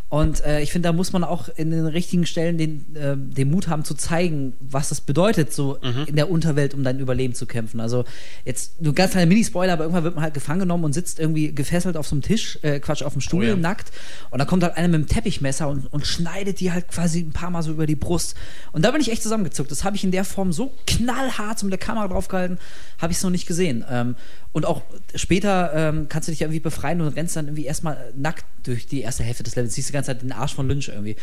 Und 0.09 0.45
äh, 0.45 0.61
ich 0.61 0.71
finde, 0.71 0.89
da 0.89 0.93
muss 0.93 1.13
man 1.13 1.25
auch 1.25 1.49
in 1.57 1.73
den 1.73 1.85
richtigen 1.87 2.27
Stellen 2.27 2.59
den, 2.59 2.95
äh, 2.95 3.17
den 3.17 3.51
Mut 3.51 3.67
haben 3.67 3.85
zu 3.85 3.95
zeigen, 3.95 4.53
was 4.61 4.89
das 4.89 5.01
bedeutet, 5.01 5.53
so 5.53 5.79
Mhm. 5.83 6.05
in 6.07 6.15
der 6.15 6.31
Unterwelt, 6.31 6.75
um 6.75 6.85
dein 6.85 7.01
Überleben 7.01 7.35
zu 7.35 7.45
kämpfen. 7.45 7.81
Also 7.81 8.05
jetzt 8.45 8.81
nur 8.81 8.95
ganz 8.95 9.11
kleiner 9.13 9.27
Mini-Spoiler, 9.27 9.73
aber 9.73 9.83
irgendwann 9.83 10.05
wird 10.05 10.15
man 10.15 10.23
halt 10.23 10.35
gefangen 10.35 10.61
genommen 10.61 10.85
und 10.85 10.93
sitzt 10.93 11.19
irgendwie 11.19 11.53
gefesselt 11.53 11.97
auf 11.97 12.07
so 12.07 12.15
einem 12.15 12.23
Tisch, 12.23 12.57
äh, 12.63 12.79
Quatsch, 12.79 13.03
auf 13.03 13.15
dem 13.15 13.21
Stuhl, 13.21 13.45
Oh 13.47 13.49
ja. 13.49 13.57
nackt. 13.57 13.91
Und 14.31 14.39
dann 14.39 14.47
kommt 14.47 14.63
halt 14.63 14.77
einer 14.77 14.87
mit 14.87 15.01
dem 15.01 15.07
Teppichmesser 15.09 15.69
und, 15.69 15.93
und 15.93 16.07
schneidet 16.07 16.61
die 16.61 16.71
halt 16.71 16.87
quasi 16.87 17.19
ein 17.21 17.33
paar 17.33 17.51
Mal 17.51 17.65
so 17.65 17.73
über 17.73 17.87
die 17.87 17.97
Brust. 17.97 18.37
Und 18.71 18.85
da 18.85 18.93
bin 18.93 19.01
ich 19.01 19.11
echt 19.11 19.25
zusammengezuckt. 19.25 19.73
Das 19.73 19.83
habe 19.83 19.97
ich 19.97 20.05
in 20.05 20.13
der 20.13 20.25
Form 20.25 20.53
so 20.53 20.73
knallhart 20.87 21.59
so 21.59 21.67
mit 21.67 21.73
der 21.73 21.81
Kamera 21.81 22.07
draufgehalten, 22.07 22.59
habe 23.01 23.11
ich 23.11 23.19
es 23.19 23.25
noch 23.25 23.31
nicht 23.31 23.47
gesehen. 23.47 23.85
Ähm, 23.91 24.15
und 24.57 24.65
auch 24.65 24.81
später 25.15 25.71
ähm, 25.75 26.07
kannst 26.09 26.29
du 26.29 26.33
dich 26.33 26.41
irgendwie 26.41 26.61
befreien 26.61 27.03
und 27.03 27.09
rennst 27.09 27.37
dann 27.37 27.45
irgendwie 27.45 27.67
erstmal 27.67 28.11
nackt 28.17 28.47
durch 28.63 28.87
die 28.87 29.03
erste 29.03 29.23
Hälfte 29.23 29.43
des 29.43 29.55
Levels. 29.55 29.75
Siehst 29.75 29.91
die 29.91 29.93
ganze 29.93 30.13
Zeit 30.13 30.23
den 30.23 30.33
Arsch 30.33 30.55
von 30.55 30.67
Lynch 30.67 30.89
irgendwie. 30.89 31.17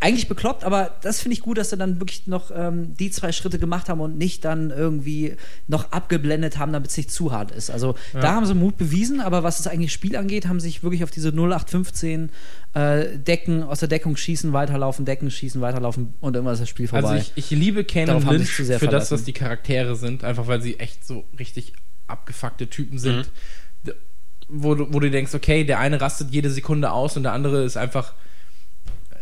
Eigentlich 0.00 0.26
bekloppt, 0.26 0.64
aber 0.64 0.96
das 1.00 1.20
finde 1.20 1.34
ich 1.34 1.42
gut, 1.42 1.58
dass 1.58 1.70
sie 1.70 1.76
dann 1.76 2.00
wirklich 2.00 2.26
noch 2.26 2.50
ähm, 2.52 2.96
die 2.96 3.12
zwei 3.12 3.30
Schritte 3.30 3.60
gemacht 3.60 3.88
haben 3.88 4.00
und 4.00 4.18
nicht 4.18 4.44
dann 4.44 4.70
irgendwie 4.70 5.36
noch 5.68 5.92
abgeblendet 5.92 6.58
haben, 6.58 6.72
damit 6.72 6.90
es 6.90 6.96
nicht 6.96 7.12
zu 7.12 7.30
hart 7.30 7.52
ist. 7.52 7.70
Also 7.70 7.94
da 8.14 8.34
haben 8.34 8.46
sie 8.46 8.54
Mut 8.54 8.76
bewiesen, 8.78 9.20
aber 9.20 9.44
was 9.44 9.58
das 9.58 9.68
eigentlich 9.68 9.92
Spiel 9.92 10.16
angeht, 10.16 10.48
haben 10.48 10.58
sie 10.58 10.66
sich 10.66 10.82
wirklich 10.82 11.04
auf 11.04 11.12
diese 11.12 11.28
0815 11.28 12.30
äh, 12.74 13.16
Decken, 13.16 13.62
aus 13.62 13.78
der 13.78 13.86
Deckung 13.86 14.16
schießen, 14.16 14.52
weiterlaufen, 14.52 15.04
Decken 15.04 15.30
schießen, 15.30 15.60
weiterlaufen 15.60 16.14
und 16.18 16.34
irgendwann 16.34 16.54
ist 16.54 16.62
das 16.62 16.68
Spiel 16.68 16.88
vorbei. 16.88 17.08
Also 17.10 17.30
ich, 17.36 17.52
ich 17.52 17.56
liebe 17.56 17.84
Canon 17.84 18.20
Darauf 18.22 18.24
Lynch 18.24 18.46
sich 18.46 18.56
für 18.56 18.64
sehr 18.64 18.80
das, 18.80 18.82
verlassen. 18.82 19.14
was 19.14 19.22
die 19.22 19.34
Charaktere 19.34 19.94
sind, 19.94 20.24
einfach 20.24 20.48
weil 20.48 20.60
sie 20.60 20.80
echt 20.80 21.06
so 21.06 21.22
richtig 21.38 21.74
abgefuckte 22.12 22.68
Typen 22.68 22.98
sind. 22.98 23.30
D- 23.84 23.92
Wo, 24.48 24.74
du, 24.74 24.92
wo 24.92 25.00
du 25.00 25.10
denkst, 25.10 25.34
okay, 25.34 25.64
der 25.64 25.78
eine 25.80 26.00
rastet 26.00 26.30
jede 26.30 26.50
Sekunde 26.50 26.92
aus 26.92 27.16
und 27.16 27.24
der 27.24 27.32
andere 27.32 27.64
ist 27.64 27.76
einfach. 27.76 28.12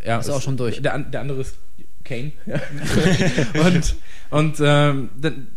Ja, 0.05 0.19
Ist 0.19 0.29
auch 0.31 0.43
schon 0.43 0.57
durch. 0.57 0.81
Der, 0.83 0.99
der 0.99 1.21
andere 1.21 1.41
ist 1.41 1.57
Kane. 2.05 2.33
und 3.65 3.97
und 4.31 4.57
ähm, 4.61 5.11
dann, 5.21 5.49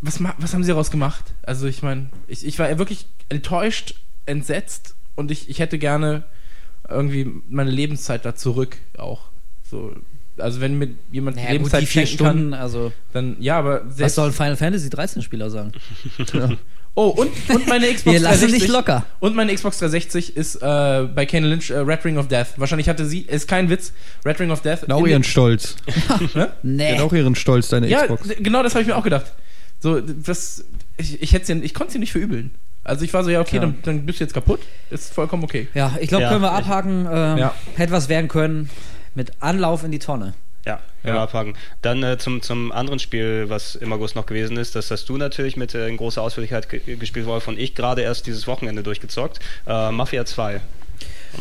was, 0.00 0.22
was 0.38 0.54
haben 0.54 0.62
sie 0.62 0.68
daraus 0.68 0.90
gemacht? 0.90 1.34
Also 1.42 1.66
ich 1.66 1.82
meine, 1.82 2.08
ich, 2.26 2.44
ich 2.46 2.58
war 2.58 2.78
wirklich 2.78 3.06
enttäuscht, 3.28 3.94
entsetzt 4.26 4.94
und 5.14 5.30
ich, 5.30 5.48
ich 5.50 5.58
hätte 5.58 5.78
gerne 5.78 6.24
irgendwie 6.88 7.30
meine 7.48 7.70
Lebenszeit 7.70 8.24
da 8.24 8.34
zurück 8.34 8.76
auch. 8.98 9.28
So, 9.68 9.94
Also 10.38 10.60
wenn 10.60 10.78
mir 10.78 10.88
jemand 11.10 11.36
Naja, 11.36 11.48
gut, 11.48 11.52
Lebenszeit 11.58 11.82
die 11.82 11.86
vier 11.86 12.06
schenken 12.06 12.24
kann, 12.24 12.36
Stunden, 12.36 12.54
also 12.54 12.92
dann 13.12 13.36
ja, 13.40 13.58
aber 13.58 13.82
was 13.84 14.14
soll 14.14 14.28
ein 14.28 14.32
Final 14.32 14.56
Fantasy 14.56 14.88
13 14.90 15.22
Spieler 15.22 15.50
sagen? 15.50 15.72
Oh, 16.94 17.06
und, 17.08 17.30
und 17.48 17.66
meine 17.68 17.86
Xbox 17.86 18.04
Wir 18.12 18.20
lassen 18.20 18.40
360. 18.40 18.60
dich 18.60 18.68
locker. 18.70 19.06
Und 19.18 19.34
meine 19.34 19.54
Xbox 19.54 19.78
360 19.78 20.36
ist 20.36 20.56
äh, 20.56 21.08
bei 21.14 21.24
Kane 21.24 21.46
Lynch 21.46 21.70
äh, 21.70 21.78
Red 21.78 22.04
Ring 22.04 22.18
of 22.18 22.28
Death. 22.28 22.48
Wahrscheinlich 22.58 22.86
hatte 22.86 23.06
sie, 23.06 23.20
ist 23.20 23.48
kein 23.48 23.70
Witz, 23.70 23.94
Red 24.26 24.38
Ring 24.40 24.50
of 24.50 24.60
Death. 24.60 24.82
Hat 24.82 24.92
auch 24.92 25.06
ihren 25.06 25.24
Stolz. 25.24 25.76
Ne? 26.34 26.52
Nee. 26.62 26.92
Hat 26.96 27.00
auch 27.00 27.12
ihren 27.14 27.34
Stolz, 27.34 27.68
deine 27.70 27.88
Ja, 27.88 28.02
Xbox. 28.02 28.28
genau 28.40 28.62
das 28.62 28.74
habe 28.74 28.82
ich 28.82 28.88
mir 28.88 28.96
auch 28.96 29.04
gedacht. 29.04 29.32
So, 29.80 30.02
das, 30.02 30.66
ich, 30.98 31.22
ich, 31.22 31.32
hätt's 31.32 31.48
ja- 31.48 31.56
ich 31.56 31.72
konnte 31.72 31.94
sie 31.94 31.98
nicht 31.98 32.12
verübeln. 32.12 32.50
Also 32.84 33.06
ich 33.06 33.14
war 33.14 33.24
so, 33.24 33.30
ja, 33.30 33.40
okay, 33.40 33.56
Ja. 33.56 33.62
Dann, 33.62 33.76
dann 33.84 34.04
bist 34.04 34.20
du 34.20 34.24
jetzt 34.24 34.34
kaputt. 34.34 34.60
Ist 34.90 35.14
vollkommen 35.14 35.44
okay. 35.44 35.68
Ja, 35.72 35.96
ich 35.98 36.08
glaube, 36.10 36.24
Ja, 36.24 36.28
können 36.28 36.42
wir 36.42 36.52
abhaken. 36.52 37.06
Ähm, 37.10 37.38
Ja. 37.38 37.54
Hätte 37.76 37.92
was 37.92 38.10
werden 38.10 38.28
können. 38.28 38.68
Mit 39.14 39.32
Anlauf 39.40 39.84
in 39.84 39.90
die 39.92 39.98
Tonne. 39.98 40.34
Ja, 40.64 40.78
Ja. 41.02 41.22
abhaken. 41.24 41.54
Dann 41.82 42.02
äh, 42.04 42.18
zum, 42.18 42.40
zum 42.40 42.70
anderen 42.70 43.00
Spiel, 43.00 43.46
was 43.48 43.74
im 43.74 43.92
August 43.92 44.14
noch 44.14 44.26
gewesen 44.26 44.56
ist, 44.56 44.76
das 44.76 44.90
hast 44.92 45.08
du 45.08 45.16
natürlich 45.16 45.56
mit 45.56 45.74
äh, 45.74 45.88
in 45.88 45.96
großer 45.96 46.22
Ausführlichkeit 46.22 46.68
ge 46.68 46.96
gespielt, 46.96 47.26
Wolf, 47.26 47.48
und 47.48 47.58
ich 47.58 47.74
gerade 47.74 48.02
erst 48.02 48.26
dieses 48.28 48.46
Wochenende 48.46 48.82
durchgezockt. 48.84 49.40
Äh, 49.66 49.90
Mafia 49.90 50.24
2. 50.24 50.60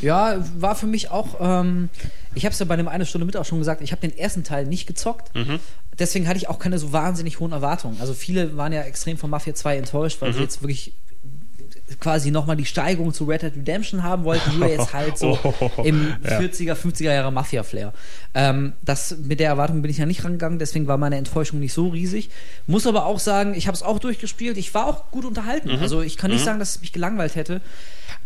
Ja, 0.01 0.37
war 0.57 0.75
für 0.75 0.87
mich 0.87 1.11
auch. 1.11 1.35
Ähm, 1.39 1.89
ich 2.33 2.45
habe 2.45 2.53
es 2.53 2.59
ja 2.59 2.65
bei 2.65 2.75
dem 2.77 2.87
eine 2.87 3.05
Stunde 3.05 3.25
mit 3.25 3.37
auch 3.37 3.45
schon 3.45 3.59
gesagt. 3.59 3.81
Ich 3.81 3.91
habe 3.91 4.01
den 4.01 4.17
ersten 4.17 4.43
Teil 4.43 4.65
nicht 4.65 4.87
gezockt. 4.87 5.35
Mhm. 5.35 5.59
Deswegen 5.99 6.27
hatte 6.27 6.37
ich 6.37 6.49
auch 6.49 6.57
keine 6.57 6.79
so 6.79 6.91
wahnsinnig 6.93 7.39
hohen 7.39 7.51
Erwartungen. 7.51 7.97
Also 7.99 8.13
viele 8.13 8.57
waren 8.57 8.71
ja 8.73 8.81
extrem 8.83 9.17
von 9.17 9.29
Mafia 9.29 9.53
2 9.53 9.77
enttäuscht, 9.77 10.21
weil 10.21 10.29
Mhm. 10.29 10.33
sie 10.35 10.41
jetzt 10.41 10.61
wirklich 10.63 10.93
quasi 11.99 12.31
nochmal 12.31 12.55
die 12.55 12.65
Steigerung 12.65 13.13
zu 13.13 13.25
Red 13.25 13.41
Dead 13.41 13.55
Redemption 13.55 14.03
haben 14.03 14.23
wollten, 14.23 14.57
nur 14.59 14.67
jetzt 14.69 14.93
halt 14.93 15.17
so 15.17 15.37
Oh, 15.43 15.69
im 15.83 16.13
ja. 16.23 16.39
40er, 16.39 16.73
50er 16.75 17.03
Jahre 17.13 17.31
Mafia-Flair. 17.31 17.93
Ähm, 18.33 18.73
das, 18.81 19.15
mit 19.17 19.39
der 19.39 19.47
Erwartung 19.49 19.81
bin 19.81 19.91
ich 19.91 19.97
ja 19.97 20.05
nicht 20.05 20.23
rangegangen, 20.23 20.59
deswegen 20.59 20.87
war 20.87 20.97
meine 20.97 21.17
Enttäuschung 21.17 21.59
nicht 21.59 21.73
so 21.73 21.87
riesig. 21.89 22.29
Muss 22.67 22.87
aber 22.87 23.05
auch 23.05 23.19
sagen, 23.19 23.53
ich 23.55 23.67
habe 23.67 23.75
es 23.75 23.83
auch 23.83 23.99
durchgespielt, 23.99 24.57
ich 24.57 24.73
war 24.73 24.85
auch 24.87 25.11
gut 25.11 25.25
unterhalten. 25.25 25.69
Mhm. 25.75 25.79
Also 25.81 26.01
ich 26.01 26.17
kann 26.17 26.31
nicht 26.31 26.43
sagen, 26.45 26.59
dass 26.59 26.75
es 26.75 26.81
mich 26.81 26.93
gelangweilt 26.93 27.35
hätte. 27.35 27.61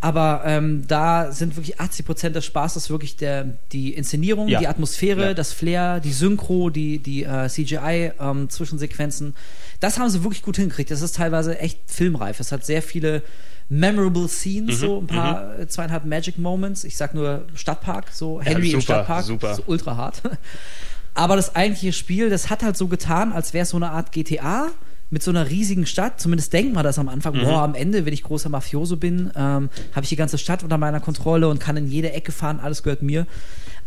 Aber 0.02 0.44
ähm, 0.46 0.84
da 0.88 1.32
sind 1.32 1.56
wirklich 1.56 1.80
80 1.80 2.06
Prozent 2.06 2.36
des 2.36 2.46
Spaßes 2.46 2.90
wirklich 2.90 3.16
der, 3.16 3.46
die 3.72 3.94
Inszenierung, 3.94 4.48
Ja. 4.50 4.60
die 4.60 4.68
Atmosphäre, 4.68 5.28
Ja. 5.28 5.34
das 5.34 5.54
Flair, 5.54 6.00
die 6.00 6.12
Synchro, 6.12 6.70
die, 6.70 7.00
die 7.00 7.24
äh, 7.24 7.48
CGI-Zwischensequenzen. 7.48 9.36
das 9.80 9.98
haben 10.00 10.10
sie 10.10 10.24
wirklich 10.24 10.42
gut 10.44 10.58
hingekriegt. 10.58 10.92
Das 10.92 11.02
ist 11.02 11.16
teilweise 11.16 11.58
echt 11.60 11.80
filmreif. 11.88 12.40
Es 12.40 12.52
hat 12.52 12.66
sehr 12.66 12.82
viele 12.82 13.22
memorable 13.70 14.28
Scenes, 14.28 14.76
Mhm, 14.82 14.86
so 14.86 14.98
ein 15.00 15.08
paar 15.08 15.60
äh, 15.60 15.68
zweieinhalb 15.68 16.06
Magic 16.06 16.38
Moments. 16.38 16.84
Ich 16.84 16.98
sag 16.98 17.14
nur 17.14 17.46
Stadtpark, 17.56 18.10
so 18.12 18.40
Ja, 18.40 18.46
Henry 18.46 18.68
im 18.72 18.82
super, 18.82 18.82
Stadtpark. 18.84 19.26
super. 19.26 19.58
Ultra 19.68 19.98
hart. 19.98 20.22
Aber 21.14 21.36
das 21.38 21.56
eigentliche 21.56 21.94
Spiel, 21.94 22.30
das 22.30 22.50
hat 22.50 22.62
halt 22.62 22.76
so 22.78 22.88
getan, 22.88 23.32
als 23.32 23.54
wäre 23.54 23.64
es 23.64 23.70
so 23.70 23.78
eine 23.78 23.90
Art 23.92 24.12
GTA 24.12 24.68
mit 25.10 25.24
so 25.24 25.32
einer 25.32 25.50
riesigen 25.50 25.86
Stadt. 25.86 26.20
Zumindest 26.20 26.52
denkt 26.52 26.74
man 26.74 26.84
das 26.84 27.00
am 27.00 27.08
Anfang. 27.08 27.36
Mhm. 27.38 27.42
Boah, 27.44 27.62
am 27.64 27.74
Ende, 27.76 28.06
wenn 28.06 28.14
ich 28.14 28.24
großer 28.24 28.50
Mafioso 28.50 28.98
bin, 28.98 29.32
ähm, 29.36 29.70
habe 29.94 30.04
ich 30.04 30.10
die 30.10 30.16
ganze 30.18 30.38
Stadt 30.38 30.62
unter 30.64 30.78
meiner 30.78 31.00
Kontrolle 31.00 31.48
und 31.48 31.60
kann 31.60 31.78
in 31.78 31.88
jede 31.88 32.12
Ecke 32.12 32.32
fahren. 32.34 32.60
Alles 32.60 32.84
gehört 32.84 33.02
mir. 33.02 33.26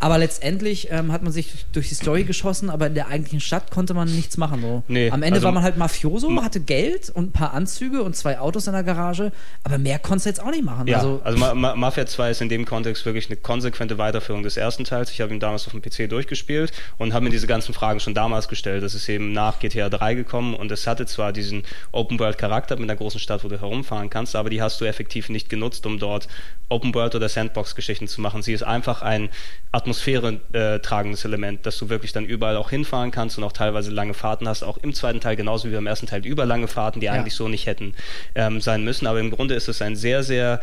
Aber 0.00 0.16
letztendlich 0.18 0.88
ähm, 0.92 1.10
hat 1.10 1.22
man 1.24 1.32
sich 1.32 1.66
durch 1.72 1.88
die 1.88 1.94
Story 1.96 2.22
geschossen, 2.22 2.70
aber 2.70 2.86
in 2.86 2.94
der 2.94 3.08
eigentlichen 3.08 3.40
Stadt 3.40 3.70
konnte 3.72 3.94
man 3.94 4.06
nichts 4.14 4.36
machen. 4.36 4.60
So. 4.62 4.82
Nee, 4.86 5.10
Am 5.10 5.22
Ende 5.24 5.36
also- 5.36 5.46
war 5.46 5.52
man 5.52 5.64
halt 5.64 5.76
Mafioso, 5.76 6.30
hatte 6.42 6.60
Geld 6.60 7.10
und 7.10 7.30
ein 7.30 7.32
paar 7.32 7.52
Anzüge 7.52 8.02
und 8.04 8.14
zwei 8.14 8.38
Autos 8.38 8.68
in 8.68 8.74
der 8.74 8.84
Garage, 8.84 9.32
aber 9.64 9.78
mehr 9.78 9.98
konntest 9.98 10.26
du 10.26 10.30
jetzt 10.30 10.40
auch 10.42 10.50
nicht 10.52 10.64
machen. 10.64 10.86
Ja, 10.86 10.98
Also, 10.98 11.20
also, 11.24 11.38
Ma 11.38 11.52
Ma 11.54 11.74
Mafia 11.74 12.06
2 12.06 12.30
ist 12.30 12.40
in 12.42 12.48
dem 12.48 12.64
Kontext 12.64 13.04
wirklich 13.06 13.26
eine 13.26 13.36
konsequente 13.36 13.98
Weiterführung 13.98 14.44
des 14.44 14.56
ersten 14.56 14.84
Teils. 14.84 15.10
Ich 15.10 15.20
habe 15.20 15.34
ihn 15.34 15.40
damals 15.40 15.66
auf 15.66 15.72
dem 15.72 15.82
PC 15.82 16.08
durchgespielt 16.08 16.70
und 16.98 17.12
habe 17.12 17.24
mir 17.24 17.30
diese 17.30 17.48
ganzen 17.48 17.74
Fragen 17.74 17.98
schon 17.98 18.14
damals 18.14 18.46
gestellt. 18.46 18.84
Das 18.84 18.94
ist 18.94 19.08
eben 19.08 19.32
nach 19.32 19.58
GTA 19.58 19.88
3 19.88 20.14
gekommen 20.14 20.54
und 20.54 20.70
es 20.70 20.86
hatte 20.86 21.06
zwar 21.06 21.32
diesen 21.32 21.64
Open-World-Charakter 21.90 22.76
mit 22.76 22.84
einer 22.84 22.96
großen 22.96 23.18
Stadt, 23.18 23.42
wo 23.42 23.48
du 23.48 23.60
herumfahren 23.60 24.10
kannst, 24.10 24.36
aber 24.36 24.48
die 24.48 24.62
hast 24.62 24.80
du 24.80 24.84
effektiv 24.84 25.28
nicht 25.28 25.48
genutzt, 25.48 25.84
um 25.86 25.98
dort 25.98 26.28
Open-World- 26.68 27.14
oder 27.16 27.28
Sandbox-Geschichten 27.28 28.06
zu 28.06 28.20
machen. 28.20 28.42
Sie 28.42 28.52
ist 28.52 28.62
einfach 28.62 29.02
ein 29.02 29.28
atmosphäre-tragendes 29.88 31.24
Element, 31.24 31.66
dass 31.66 31.78
du 31.78 31.88
wirklich 31.88 32.12
dann 32.12 32.24
überall 32.24 32.56
auch 32.56 32.70
hinfahren 32.70 33.10
kannst 33.10 33.38
und 33.38 33.44
auch 33.44 33.52
teilweise 33.52 33.90
lange 33.90 34.14
Fahrten 34.14 34.48
hast, 34.48 34.62
auch 34.62 34.78
im 34.78 34.92
zweiten 34.94 35.20
Teil 35.20 35.36
genauso 35.36 35.68
wie 35.68 35.74
beim 35.74 35.86
ersten 35.86 36.06
Teil 36.06 36.24
überlange 36.26 36.68
Fahrten, 36.68 37.00
die 37.00 37.06
Ja. 37.06 37.12
eigentlich 37.12 37.34
so 37.34 37.48
nicht 37.48 37.66
hätten 37.66 37.94
ähm, 38.34 38.60
sein 38.60 38.84
müssen. 38.84 39.06
Aber 39.06 39.20
im 39.20 39.30
Grunde 39.30 39.54
ist 39.54 39.68
es 39.68 39.82
ein 39.82 39.96
sehr, 39.96 40.22
sehr 40.22 40.60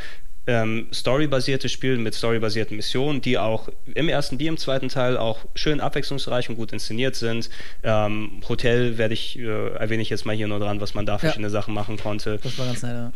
ähm, 0.48 0.88
storybasiertes 0.94 1.72
Spiel 1.72 1.98
mit 1.98 2.14
storybasierten 2.14 2.78
Missionen, 2.78 3.20
die 3.22 3.38
auch 3.40 3.68
im 3.96 4.10
ersten 4.10 4.38
wie 4.40 4.46
im 4.48 4.58
zweiten 4.58 4.90
Teil 4.90 5.18
auch 5.18 5.40
schön 5.56 5.80
abwechslungsreich 5.82 6.50
und 6.50 6.56
gut 6.56 6.72
inszeniert 6.72 7.16
sind. 7.16 7.50
Ähm, 7.84 8.42
Hotel 8.48 8.98
werde 9.00 9.16
ich, 9.16 9.40
äh, 9.40 9.70
erwähne 9.72 10.04
ich 10.04 10.10
jetzt 10.12 10.26
mal 10.26 10.36
hier 10.36 10.48
nur 10.48 10.60
dran, 10.60 10.80
was 10.82 10.94
man 10.94 11.06
da 11.08 11.18
verschiedene 11.18 11.50
Sachen 11.50 11.74
machen 11.74 11.98
konnte. 11.98 12.40
das 12.44 12.58
war 12.60 12.68
ganz 12.68 12.84
nett. 12.84 12.92
Ja. 12.94 13.12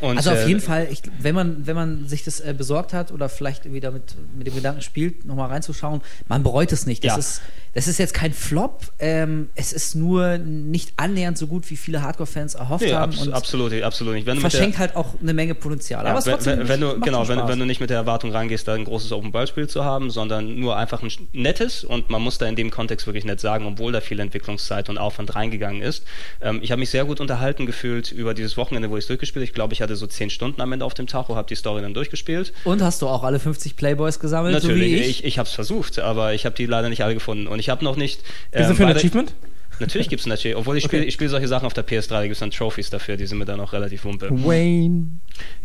Und, 0.00 0.16
Also 0.16 0.30
auf 0.30 0.38
äh, 0.38 0.46
jeden 0.46 0.60
Fall, 0.60 0.88
ich, 0.90 1.02
wenn, 1.20 1.34
man, 1.34 1.66
wenn 1.66 1.74
man 1.74 2.06
sich 2.06 2.24
das 2.24 2.40
äh, 2.40 2.54
besorgt 2.56 2.92
hat 2.92 3.10
oder 3.12 3.28
vielleicht 3.28 3.72
wieder 3.72 3.90
mit, 3.90 4.14
mit 4.36 4.46
dem 4.46 4.54
Gedanken 4.54 4.82
spielt, 4.82 5.24
nochmal 5.24 5.48
reinzuschauen, 5.48 6.00
man 6.28 6.42
bereut 6.42 6.70
es 6.72 6.86
nicht. 6.86 7.04
Das, 7.04 7.12
Ja. 7.12 7.18
ist, 7.18 7.40
das 7.74 7.88
ist 7.88 7.98
jetzt 7.98 8.14
kein 8.14 8.32
Flop, 8.32 8.82
ähm, 8.98 9.50
es 9.54 9.72
ist 9.72 9.94
nur 9.94 10.38
nicht 10.38 10.92
annähernd 10.96 11.36
so 11.36 11.46
gut, 11.46 11.68
wie 11.70 11.76
viele 11.76 12.02
Hardcore-Fans 12.02 12.54
erhofft 12.54 12.84
Nee, 12.84 12.92
haben 12.94 13.12
abs 13.12 13.26
und 13.26 13.32
absolut, 13.32 13.72
absolut 13.82 14.14
nicht. 14.14 14.26
Wenn 14.26 14.36
mit 14.36 14.44
der- 14.44 14.50
verschenkt 14.50 14.78
halt 14.78 14.96
auch 14.96 15.14
eine 15.20 15.34
Menge 15.34 15.54
Potenzial. 15.54 16.04
Ja, 16.04 16.10
Aber 16.12 16.24
wenn, 16.24 16.32
trotzdem 16.32 16.58
wenn, 16.60 16.68
wenn 16.68 16.80
du, 16.80 17.00
genau, 17.00 17.26
wenn, 17.28 17.46
wenn 17.48 17.58
du 17.58 17.66
nicht 17.66 17.80
mit 17.80 17.90
der 17.90 17.96
Erwartung 17.98 18.30
reingehst, 18.32 18.66
da 18.68 18.74
ein 18.74 18.84
großes 18.84 19.12
Open-World-Spiel 19.12 19.68
zu 19.68 19.84
haben, 19.84 20.10
sondern 20.10 20.58
nur 20.58 20.76
einfach 20.76 21.02
ein 21.02 21.10
nettes 21.32 21.84
und 21.84 22.08
man 22.10 22.22
muss 22.22 22.38
da 22.38 22.46
in 22.46 22.56
dem 22.56 22.70
Kontext 22.70 23.06
wirklich 23.06 23.24
nett 23.24 23.40
sagen, 23.40 23.66
obwohl 23.66 23.92
da 23.92 24.00
viel 24.00 24.20
Entwicklungszeit 24.20 24.88
und 24.88 24.98
Aufwand 24.98 25.34
reingegangen 25.34 25.82
ist. 25.82 26.04
Ähm, 26.40 26.60
ich 26.62 26.70
habe 26.70 26.78
mich 26.80 26.90
sehr 26.90 27.04
gut 27.04 27.20
unterhalten 27.20 27.66
gefühlt 27.66 28.12
über 28.12 28.34
dieses 28.34 28.56
Wochenende, 28.56 28.90
wo 28.90 28.96
ich 28.96 29.04
es 29.04 29.08
durchgespielt 29.08 29.42
habe. 29.42 29.44
Ich 29.48 29.54
glaube, 29.54 29.72
ich 29.74 29.77
hatte 29.82 29.96
so 29.96 30.06
zehn 30.06 30.30
Stunden 30.30 30.60
am 30.60 30.72
Ende 30.72 30.84
auf 30.84 30.94
dem 30.94 31.06
Tacho, 31.06 31.36
habe 31.36 31.48
die 31.48 31.54
Story 31.54 31.82
dann 31.82 31.94
durchgespielt. 31.94 32.52
Und 32.64 32.82
hast 32.82 33.02
du 33.02 33.08
auch 33.08 33.22
alle 33.24 33.38
50 33.38 33.76
Playboys 33.76 34.20
gesammelt, 34.20 34.54
Natürlich, 34.54 34.90
so 34.92 34.96
wie 34.98 35.00
ich, 35.02 35.08
ich? 35.20 35.24
ich, 35.24 35.38
habe 35.38 35.48
es 35.48 35.54
versucht, 35.54 35.98
aber 35.98 36.34
ich 36.34 36.44
habe 36.46 36.54
die 36.56 36.66
leider 36.66 36.88
nicht 36.88 37.02
alle 37.04 37.14
gefunden. 37.14 37.46
Und 37.46 37.58
ich 37.58 37.68
habe 37.68 37.84
noch 37.84 37.96
nicht... 37.96 38.20
Ist 38.20 38.24
das 38.52 38.70
ähm, 38.70 38.76
für 38.76 38.86
ein 38.86 38.96
Achievement? 38.96 39.34
Natürlich 39.80 40.08
gibt 40.08 40.18
es 40.20 40.26
ein 40.26 40.32
Achievement, 40.32 40.60
obwohl 40.62 40.76
ich 40.76 40.84
Okay. 40.86 40.96
spiele 40.96 41.04
ich 41.06 41.14
spiele 41.14 41.30
solche 41.30 41.46
Sachen 41.46 41.64
auf 41.64 41.72
der 41.72 41.86
PS3, 41.86 42.08
da 42.08 42.22
gibt 42.22 42.32
es 42.32 42.40
dann 42.40 42.50
Trophies 42.50 42.90
dafür, 42.90 43.16
die 43.16 43.26
sind 43.26 43.38
mir 43.38 43.44
dann 43.44 43.60
auch 43.60 43.72
relativ 43.72 44.04
wumpe. 44.04 44.28
Wayne. 44.30 45.06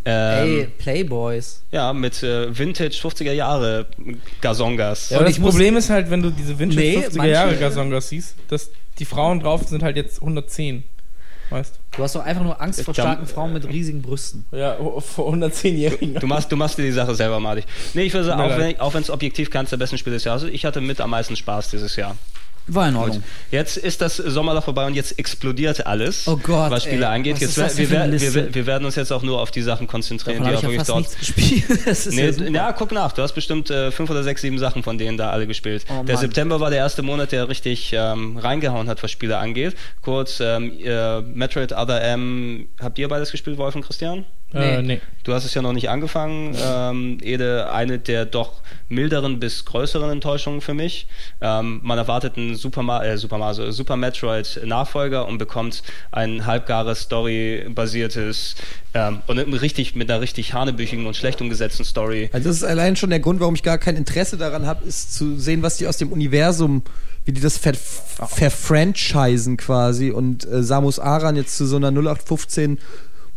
Ähm, 0.05 0.59
Ey, 0.59 0.67
Playboys. 0.77 1.63
Ja, 1.71 1.93
mit 1.93 2.21
äh, 2.21 2.55
Vintage 2.55 2.95
50er 2.95 3.31
Jahre 3.31 3.87
Gazongas. 4.41 5.09
Ja, 5.09 5.17
Und 5.17 5.21
aber 5.23 5.29
ich 5.31 5.37
das 5.37 5.43
Problem 5.45 5.77
ist 5.77 5.89
halt, 5.89 6.11
wenn 6.11 6.21
du 6.21 6.29
diese 6.29 6.59
Vintage 6.59 6.79
Nee, 6.79 6.97
50er 6.99 7.17
manche- 7.17 7.31
Jahre 7.33 7.55
Gazongas 7.55 8.09
siehst, 8.09 8.35
dass 8.49 8.69
die 8.99 9.05
Frauen 9.05 9.39
drauf 9.39 9.63
sind 9.67 9.81
halt 9.81 9.95
jetzt 9.95 10.21
110. 10.21 10.83
Weißt 11.53 11.79
Du 11.95 12.03
hast 12.03 12.15
doch 12.15 12.25
einfach 12.25 12.43
nur 12.43 12.59
Angst 12.61 12.81
vor 12.81 12.93
Dann- 12.93 13.05
starken 13.05 13.27
Frauen 13.27 13.53
mit 13.53 13.67
riesigen 13.67 14.01
Brüsten. 14.01 14.45
Ja, 14.51 14.75
vor 14.99 15.31
110-Jährigen. 15.33 16.15
Du 16.15 16.27
machst, 16.27 16.51
du 16.51 16.55
machst 16.55 16.77
dir 16.77 16.83
die 16.83 16.91
Sache 16.91 17.13
selber 17.15 17.39
malig. 17.39 17.65
Nee, 17.93 18.03
ich 18.03 18.13
würde 18.13 18.25
sagen, 18.25 18.41
auch 18.79 18.93
wenn, 18.93 19.01
es 19.01 19.09
objektiv 19.09 19.49
keins 19.51 19.69
der 19.69 19.77
besten 19.77 19.97
Spiele 19.97 20.15
des 20.15 20.23
Jahres 20.23 20.43
ist, 20.43 20.53
ich 20.53 20.65
hatte 20.65 20.81
mit 20.81 20.99
am 20.99 21.11
meisten 21.11 21.35
Spaß 21.35 21.69
dieses 21.69 21.95
Jahr. 21.95 22.15
War 22.67 22.87
in 22.87 22.95
Gut. 22.95 23.03
Ordnung. 23.03 23.23
Jetzt 23.51 23.77
ist 23.77 24.01
das 24.01 24.17
Sommerloch 24.17 24.63
vorbei 24.63 24.85
und 24.87 24.95
jetzt 24.95 25.19
explodiert 25.19 25.85
alles, 25.85 26.27
Oh 26.27 26.37
Gott, 26.37 26.71
was 26.71 26.83
Spiele 26.83 27.05
ey. 27.05 27.11
angeht. 27.11 27.35
Was 27.35 27.55
Jetzt, 27.55 27.77
wir, 27.77 27.89
wir, 27.89 28.55
wir, 28.55 28.65
werden 28.65 28.85
uns 28.85 28.95
jetzt 28.95 29.11
auch 29.11 29.21
nur 29.21 29.41
auf 29.41 29.51
die 29.51 29.61
Sachen 29.61 29.87
konzentrieren, 29.87 30.43
Davon 30.43 30.51
die 30.51 30.57
auch 30.57 30.63
ja 30.63 30.69
wirklich 30.69 30.87
dort. 30.87 31.83
Das 31.85 32.07
ist 32.07 32.15
Nee, 32.15 32.29
ja 32.29 32.63
ja, 32.63 32.71
guck 32.71 32.91
nach. 32.91 33.11
Du 33.11 33.21
hast 33.21 33.33
bestimmt 33.33 33.69
äh, 33.69 33.91
fünf 33.91 34.09
oder 34.09 34.23
sechs, 34.23 34.41
sieben 34.41 34.57
Sachen 34.57 34.83
von 34.83 34.97
denen 34.97 35.17
da 35.17 35.31
alle 35.31 35.47
gespielt. 35.47 35.85
Oh, 35.89 36.03
der 36.03 36.15
Mann. 36.15 36.21
September 36.21 36.59
war 36.59 36.69
der 36.69 36.79
erste 36.79 37.01
Monat, 37.01 37.31
der 37.31 37.49
richtig 37.49 37.91
ähm, 37.93 38.37
reingehauen 38.37 38.87
hat, 38.87 39.03
was 39.03 39.11
Spiele 39.11 39.37
angeht. 39.37 39.75
Kurz, 40.01 40.39
ähm, 40.39 40.71
äh, 40.79 41.21
Metroid 41.21 41.73
Other 41.73 42.01
M, 42.01 42.67
habt 42.79 42.97
ihr 42.97 43.07
beides 43.09 43.31
gespielt, 43.31 43.57
Wolf 43.57 43.75
und 43.75 43.85
Christian? 43.85 44.25
Äh, 44.53 44.81
nee. 44.81 45.01
Du 45.23 45.33
hast 45.33 45.45
es 45.45 45.53
ja 45.53 45.61
noch 45.61 45.73
nicht 45.73 45.89
angefangen. 45.89 46.55
Ähm, 46.61 47.17
Ede, 47.21 47.71
eine 47.71 47.97
der 47.97 48.25
doch 48.25 48.61
milderen 48.89 49.39
bis 49.39 49.65
größeren 49.65 50.11
Enttäuschungen 50.11 50.61
für 50.61 50.73
mich. 50.73 51.07
Ähm, 51.41 51.79
man 51.83 51.97
erwartet 51.97 52.37
einen 52.37 52.55
Super, 52.55 52.83
Ma 52.83 53.03
äh, 53.03 53.17
Super, 53.17 53.37
Mario, 53.37 53.71
Super 53.71 53.95
Metroid 53.95 54.61
Nachfolger 54.65 55.27
und 55.27 55.37
bekommt 55.37 55.81
ein 56.11 56.45
halbgares 56.45 57.01
Story-basiertes 57.01 58.55
ähm, 58.93 59.21
und 59.27 59.39
richtig 59.39 59.95
mit 59.95 60.11
einer 60.11 60.21
richtig 60.21 60.53
hanebüchigen 60.53 61.05
und 61.05 61.15
schlecht 61.15 61.41
umgesetzten 61.41 61.85
Story. 61.85 62.29
Also 62.33 62.49
das 62.49 62.57
ist 62.57 62.63
allein 62.63 62.95
schon 62.95 63.09
der 63.09 63.19
Grund, 63.19 63.39
warum 63.39 63.55
ich 63.55 63.63
gar 63.63 63.77
kein 63.77 63.95
Interesse 63.95 64.37
daran 64.37 64.67
habe, 64.67 64.85
ist 64.85 65.13
zu 65.13 65.37
sehen, 65.37 65.63
was 65.63 65.77
die 65.77 65.87
aus 65.87 65.97
dem 65.97 66.11
Universum, 66.11 66.83
wie 67.25 67.31
die 67.31 67.41
das 67.41 67.57
ver 67.57 67.73
verfranchisen 67.73 69.57
quasi 69.57 70.11
und 70.11 70.45
äh, 70.45 70.61
Samus 70.61 70.99
Aran 70.99 71.35
jetzt 71.37 71.57
zu 71.57 71.65
so 71.65 71.77
einer 71.77 71.89
0815 71.89 72.77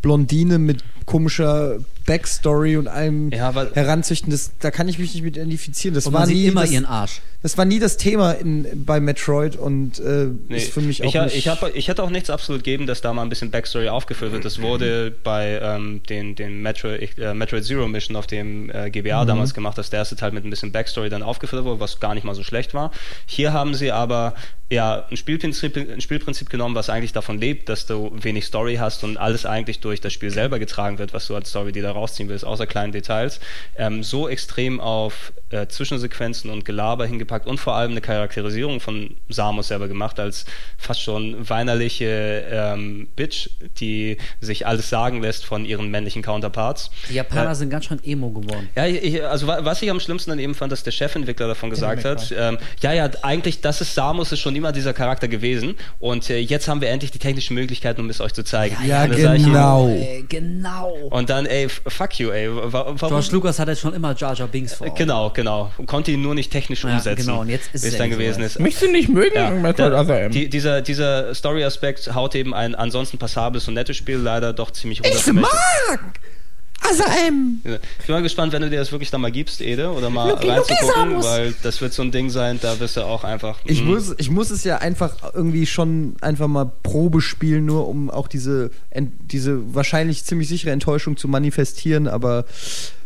Blondine 0.03 0.59
mit 0.59 0.85
komischer 1.07 1.79
Backstory 2.07 2.77
und 2.77 2.89
allem 2.89 3.31
Ja, 3.31 3.55
weil- 3.55 3.71
heranzüchten, 3.75 4.31
das, 4.31 4.53
da 4.61 4.71
kann 4.71 4.89
ich 4.89 4.99
mich 4.99 5.13
nicht 5.15 5.23
mit 5.25 5.37
identifizieren. 5.37 5.95
Das 5.95 6.07
Und 6.07 6.13
war 6.13 6.21
man 6.21 6.29
sieht 6.29 6.37
nie 6.39 6.47
immer 6.47 6.63
das, 6.63 6.71
ihren 6.71 6.87
Arsch. 6.87 7.21
das 7.43 7.59
war 7.59 7.65
nie 7.65 7.79
das 7.79 7.97
Thema 7.97 8.33
in, 8.33 8.85
bei 8.87 9.01
Metroid 9.01 9.57
und 9.57 9.99
äh, 9.99 10.29
Nee, 10.49 10.57
ist 10.57 10.73
für 10.73 10.81
mich 10.81 11.03
auch 11.03 11.09
ich, 11.15 11.21
nicht. 11.21 11.37
ich, 11.37 11.49
hab, 11.49 11.75
ich 11.75 11.89
hätte 11.89 12.03
auch 12.03 12.11
nichts 12.11 12.31
absolut 12.31 12.63
geben, 12.65 12.87
dass 12.87 13.01
da 13.01 13.13
mal 13.13 13.23
ein 13.23 13.29
bisschen 13.29 13.51
Backstory 13.51 13.89
aufgeführt 13.89 14.33
wird. 14.33 14.45
Das 14.45 14.61
wurde 14.63 15.13
bei 15.25 15.59
ähm, 15.63 16.01
den, 16.09 16.35
den 16.37 16.63
Metroid, 16.63 17.19
äh, 17.19 17.35
Metroid 17.35 17.65
Zero 17.65 17.89
Mission 17.89 18.17
auf 18.17 18.27
dem 18.27 18.71
äh, 18.71 18.91
GBA 18.91 19.25
Mhm. 19.25 19.29
damals 19.29 19.53
gemacht, 19.55 19.77
dass 19.79 19.91
der 19.91 19.99
erste 19.99 20.17
Teil 20.17 20.33
mit 20.33 20.45
ein 20.45 20.51
bisschen 20.51 20.73
Backstory 20.73 21.11
dann 21.11 21.23
aufgeführt 21.23 21.65
wurde, 21.65 21.81
was 21.81 22.01
gar 22.01 22.15
nicht 22.15 22.25
mal 22.25 22.35
so 22.35 22.43
schlecht 22.45 22.73
war. 22.75 22.93
Hier 23.27 23.53
haben 23.53 23.75
sie 23.75 23.91
aber 23.93 24.35
ja 24.71 25.07
ein 25.11 25.17
Spielprinzip, 25.17 25.77
ein 25.77 26.01
Spielprinzip 26.01 26.51
genommen, 26.51 26.75
was 26.75 26.91
eigentlich 26.91 27.13
davon 27.13 27.39
lebt, 27.39 27.69
dass 27.69 27.87
du 27.87 28.11
wenig 28.21 28.45
Story 28.47 28.77
hast 28.77 29.05
und 29.05 29.17
alles 29.17 29.47
eigentlich 29.47 29.79
durch 29.81 30.01
das 30.01 30.13
Spiel 30.13 30.31
selber 30.31 30.59
getragen 30.59 30.99
wird, 30.99 31.15
was 31.15 31.27
du 31.29 31.35
als 31.37 31.51
Story 31.51 31.71
dir 31.73 31.83
da 31.85 31.93
rausziehen 31.97 32.29
willst, 32.29 32.45
außer 32.45 32.67
kleinen 32.67 32.93
Details. 32.93 33.41
Ähm, 33.77 34.03
so 34.03 34.29
extrem 34.29 34.81
auf 34.81 35.33
äh, 35.51 35.67
Zwischensequenzen 35.67 36.51
und 36.51 36.65
Gelaber 36.65 37.07
hingepackt 37.07 37.47
und 37.47 37.59
vor 37.59 37.75
allem 37.75 37.93
eine 37.93 38.01
Charakterisierung 38.01 38.81
von 38.81 39.17
Samus 39.29 39.69
selber 39.69 39.89
gemacht 39.89 40.19
als 40.21 40.45
fast 40.77 41.01
schon 41.03 41.49
weinerliche 41.49 42.45
ähm, 42.51 43.09
Bitch, 43.17 43.49
die 43.81 44.17
sich 44.41 44.67
alles 44.67 44.89
sagen 44.91 45.23
lässt 45.23 45.45
von 45.45 45.65
ihren 45.65 45.91
männlichen 45.91 46.23
Counterparts. 46.23 46.91
Die 47.09 47.15
Japaner 47.15 47.45
Ja. 47.45 47.55
sind 47.55 47.71
ganz 47.71 47.87
schön 47.87 48.01
emo 48.05 48.31
geworden. 48.31 48.69
Ja, 48.75 48.87
ich, 48.87 49.25
also 49.25 49.47
wa- 49.47 49.61
was 49.63 49.81
ich 49.83 49.91
am 49.91 50.01
schlimmsten 50.01 50.31
dann 50.31 50.39
eben 50.39 50.55
fand, 50.55 50.73
dass 50.73 50.83
der 50.83 50.91
Chefentwickler 50.91 51.47
davon 51.49 51.71
gesagt 51.71 52.05
hat, 52.05 52.35
ähm, 52.37 52.59
ja, 52.81 52.93
ja, 52.93 53.09
eigentlich, 53.23 53.61
das 53.61 53.81
ist 53.81 53.95
Samus, 53.95 54.33
ist 54.33 54.41
schon 54.41 54.57
immer 54.57 54.73
dieser 54.73 54.93
Charakter 54.93 55.29
gewesen 55.29 55.75
und 56.01 56.29
äh, 56.31 56.39
jetzt 56.39 56.69
haben 56.69 56.81
wir 56.81 56.89
endlich 56.91 57.11
die 57.13 57.19
technischen 57.19 57.55
Möglichkeiten, 57.55 58.01
um 58.01 58.11
es 58.11 58.21
euch 58.21 58.33
zu 58.35 58.45
zeigen. 58.45 58.77
Ja, 58.87 59.05
ihm, 59.05 59.13
genau. 59.45 59.89
Ey, 59.89 60.25
genau. 60.29 60.93
Und 61.11 61.31
dann, 61.31 61.47
ey, 61.47 61.69
fuck 61.89 62.19
you, 62.19 62.31
ey. 62.31 62.49
wa- 62.51 62.71
Warum? 62.73 62.97
George 62.97 63.29
Lucas 63.33 63.59
hatte 63.59 63.75
schon 63.77 63.95
immer 63.95 64.15
Jar 64.15 64.35
Jar 64.35 64.49
Binks 64.49 64.75
vor. 64.75 64.87
Augen. 64.87 64.97
Genau, 64.97 65.31
genau. 65.31 65.71
Und 65.79 65.87
Konnte 65.87 66.11
ihn 66.13 66.23
nur 66.23 66.35
nicht 66.35 66.51
technisch 66.53 66.85
Ja, 66.85 66.95
umsetzen. 66.95 67.27
genau, 67.27 67.41
und 67.41 67.49
jetzt 67.49 67.75
ist 67.75 67.85
wie 67.85 67.89
es 67.89 67.97
dann 67.97 68.11
gewesen 68.11 68.35
soweit. 68.37 68.47
ist. 68.47 68.61
Mich 68.61 68.77
sie 68.77 68.89
nicht 68.89 69.09
mögen, 69.09 69.35
Ja, 69.35 69.51
Metroid 69.51 69.93
da, 69.93 70.01
Other 70.01 70.21
M. 70.23 70.33
die, 70.33 70.49
dieser, 70.49 70.83
dieser 70.83 71.35
Story-Aspekt 71.35 72.15
haut 72.15 72.35
eben 72.35 72.55
ein 72.55 72.75
ansonsten 72.75 73.19
passables 73.19 73.67
und 73.69 73.75
nettes 73.75 73.97
Spiel 73.97 74.17
leider 74.17 74.53
doch 74.53 74.71
ziemlich 74.71 75.03
runter. 75.05 75.19
für 75.19 75.33
Asam! 76.91 77.61
Ich 77.65 78.07
bin 78.07 78.15
mal 78.15 78.23
gespannt, 78.23 78.53
wenn 78.53 78.63
du 78.63 78.71
dir 78.71 78.79
das 78.79 78.93
wirklich 78.93 79.11
dann 79.11 79.21
mal 79.21 79.33
gibst, 79.33 79.61
Ede, 79.61 79.91
oder 79.91 80.11
mal 80.11 80.31
Luki, 80.31 80.47
Luki 80.47 80.73
reinzugucken, 80.73 80.95
Samus. 80.95 81.25
weil 81.25 81.55
das 81.63 81.81
wird 81.81 81.93
so 81.93 82.03
ein 82.03 82.11
Ding 82.11 82.31
sein, 82.31 82.59
da 82.61 82.79
wirst 82.81 82.97
du 82.97 83.03
auch 83.03 83.25
einfach. 83.25 83.59
Ich 83.65 83.83
mm, 83.83 83.87
muss, 83.87 84.15
ich 84.19 84.31
muss 84.31 84.51
es 84.51 84.65
ja 84.65 84.79
einfach 84.79 85.35
irgendwie 85.35 85.67
schon 85.67 86.17
einfach 86.21 86.49
mal 86.49 86.71
Probe 86.83 87.21
spielen, 87.21 87.67
nur 87.67 87.89
um 87.89 88.11
auch 88.11 88.29
diese, 88.29 88.71
diese 88.95 89.75
wahrscheinlich 89.75 90.25
ziemlich 90.25 90.49
sichere 90.49 90.71
Enttäuschung 90.71 91.17
zu 91.17 91.29
manifestieren. 91.29 92.09
Aber 92.09 92.45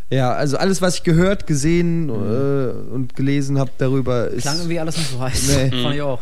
ja, 0.09 0.33
also 0.33 0.57
alles, 0.57 0.81
was 0.81 0.97
ich 0.97 1.03
gehört, 1.03 1.47
gesehen 1.47 2.09
äh, 2.09 2.93
und 2.93 3.15
gelesen 3.15 3.57
habe 3.57 3.71
darüber, 3.77 4.27
ist. 4.27 4.41
Klang 4.41 4.57
irgendwie 4.57 4.79
alles 4.79 4.97
nicht 4.97 5.09
so 5.09 5.19
heiß. 5.19 5.47
Nee. 5.47 5.83
Fand 5.83 5.95
ich 5.95 6.01
auch. 6.01 6.19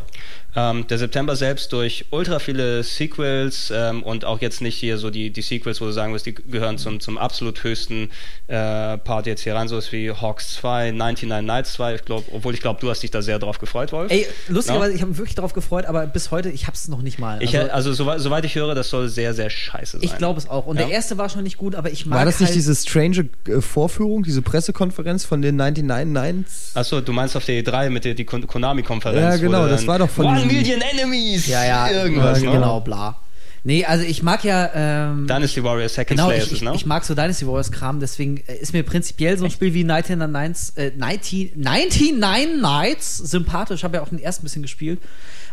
Ähm, 0.60 0.88
der 0.88 0.98
September 0.98 1.36
selbst 1.36 1.72
durch 1.74 2.06
ultra 2.12 2.40
viele 2.40 2.84
Sequels 2.84 3.72
ähm, 3.76 4.04
und 4.04 4.26
auch 4.26 4.42
jetzt 4.42 4.62
nicht 4.62 4.76
hier 4.76 4.98
so 4.98 5.10
die, 5.10 5.30
die 5.30 5.42
Sequels, 5.42 5.80
wo 5.82 5.86
du 5.86 5.92
sagen 5.92 6.14
wirst, 6.14 6.26
die 6.26 6.34
gehören 6.36 6.78
zum, 6.78 7.00
zum 7.00 7.18
absolut 7.18 7.64
höchsten 7.64 8.10
äh, 8.48 8.98
Part 8.98 9.26
jetzt 9.28 9.42
hier 9.42 9.56
rein, 9.56 9.68
sowas 9.68 9.92
wie 9.92 10.12
Hawks 10.12 10.56
2, 10.56 10.92
99 10.92 11.46
Nights 11.48 11.74
2, 11.74 11.96
ich 11.96 12.06
glaub, 12.06 12.26
obwohl 12.34 12.54
ich 12.54 12.62
glaube, 12.62 12.80
du 12.82 12.90
hast 12.90 13.02
dich 13.04 13.12
da 13.12 13.22
sehr 13.22 13.40
drauf 13.40 13.60
gefreut, 13.60 13.92
Wolf. 13.92 14.12
Ey, 14.12 14.28
lustigerweise, 14.48 14.92
Ja? 14.92 14.96
ich 14.96 15.02
habe 15.02 15.10
mich 15.12 15.18
wirklich 15.20 15.36
darauf 15.36 15.54
gefreut, 15.54 15.86
aber 15.86 16.06
bis 16.08 16.32
heute, 16.32 16.50
ich 16.50 16.68
hab's 16.68 16.88
noch 16.88 17.02
nicht 17.02 17.20
mal. 17.20 17.42
Ich, 17.42 17.58
Also, 17.58 17.72
also 17.72 17.94
soweit, 17.94 18.20
soweit 18.20 18.46
ich 18.46 18.56
höre, 18.56 18.76
das 18.76 18.90
soll 18.90 19.08
sehr, 19.10 19.34
sehr 19.34 19.50
scheiße 19.50 19.98
sein. 19.98 20.02
ich 20.04 20.18
glaube 20.18 20.40
es 20.40 20.50
auch. 20.50 20.66
Und 20.66 20.78
Ja? 20.80 20.86
der 20.86 20.94
erste 20.94 21.18
war 21.18 21.30
schon 21.30 21.44
nicht 21.44 21.58
gut, 21.58 21.76
aber 21.76 21.92
ich 21.92 22.06
mag 22.06 22.20
war 22.20 22.26
das 22.26 22.40
nicht 22.40 22.48
halt, 22.50 22.56
diese 22.56 22.76
strange 22.76 23.30
äh, 23.48 23.62
Vorführung, 23.62 24.24
diese 24.24 24.42
Pressekonferenz 24.42 25.26
von 25.26 25.42
den 25.42 25.56
99 25.56 26.06
Nines? 26.14 26.72
Achso, 26.74 27.02
du 27.02 27.14
meinst 27.14 27.36
auf 27.38 27.46
der 27.46 27.64
E3 27.64 27.90
mit 27.90 28.06
der 28.06 28.14
die 28.14 28.26
Konami-Konferenz. 28.26 29.20
Ja, 29.22 29.38
genau, 29.38 29.68
das 29.68 29.86
war 29.88 30.00
doch 30.00 30.10
von 30.10 30.26
One 30.26 30.36
diesem- 30.36 30.49
Million 30.54 30.82
Enemies! 30.82 31.48
Ja, 31.48 31.66
ja, 31.66 31.90
Irgendwas, 31.90 32.42
ja, 32.42 32.50
ne? 32.50 32.56
genau, 32.56 32.80
bla. 32.82 33.16
Nee, 33.64 33.86
also 33.86 34.06
ich 34.06 34.24
mag 34.24 34.44
ja. 34.44 34.70
Ähm, 34.74 35.28
Dynasty 35.28 35.64
Warriors 35.64 35.94
Second 35.94 36.18
Genau, 36.18 36.30
Slayer 36.30 36.44
ich, 36.44 36.52
ich, 36.54 36.62
ne? 36.62 36.72
ich 36.76 36.86
mag 36.86 37.04
so 37.04 37.14
Dynasty 37.14 37.46
Warriors 37.46 37.72
Kram, 37.72 38.00
deswegen 38.00 38.38
äh, 38.48 38.56
ist 38.56 38.74
mir 38.74 38.84
prinzipiell 38.84 39.38
so 39.38 39.46
ein 39.46 39.52
Spiel 39.52 39.74
wie 39.74 39.84
99 39.84 40.78
äh, 40.78 40.92
90 40.96 41.56
99 41.56 42.16
Nights 42.62 43.18
sympathisch. 43.18 43.82
Ich 43.82 43.84
habe 43.84 43.98
ja 43.98 44.04
auch 44.04 44.10
den 44.10 44.20
ersten 44.20 44.44
bisschen 44.44 44.62
gespielt. 44.62 45.00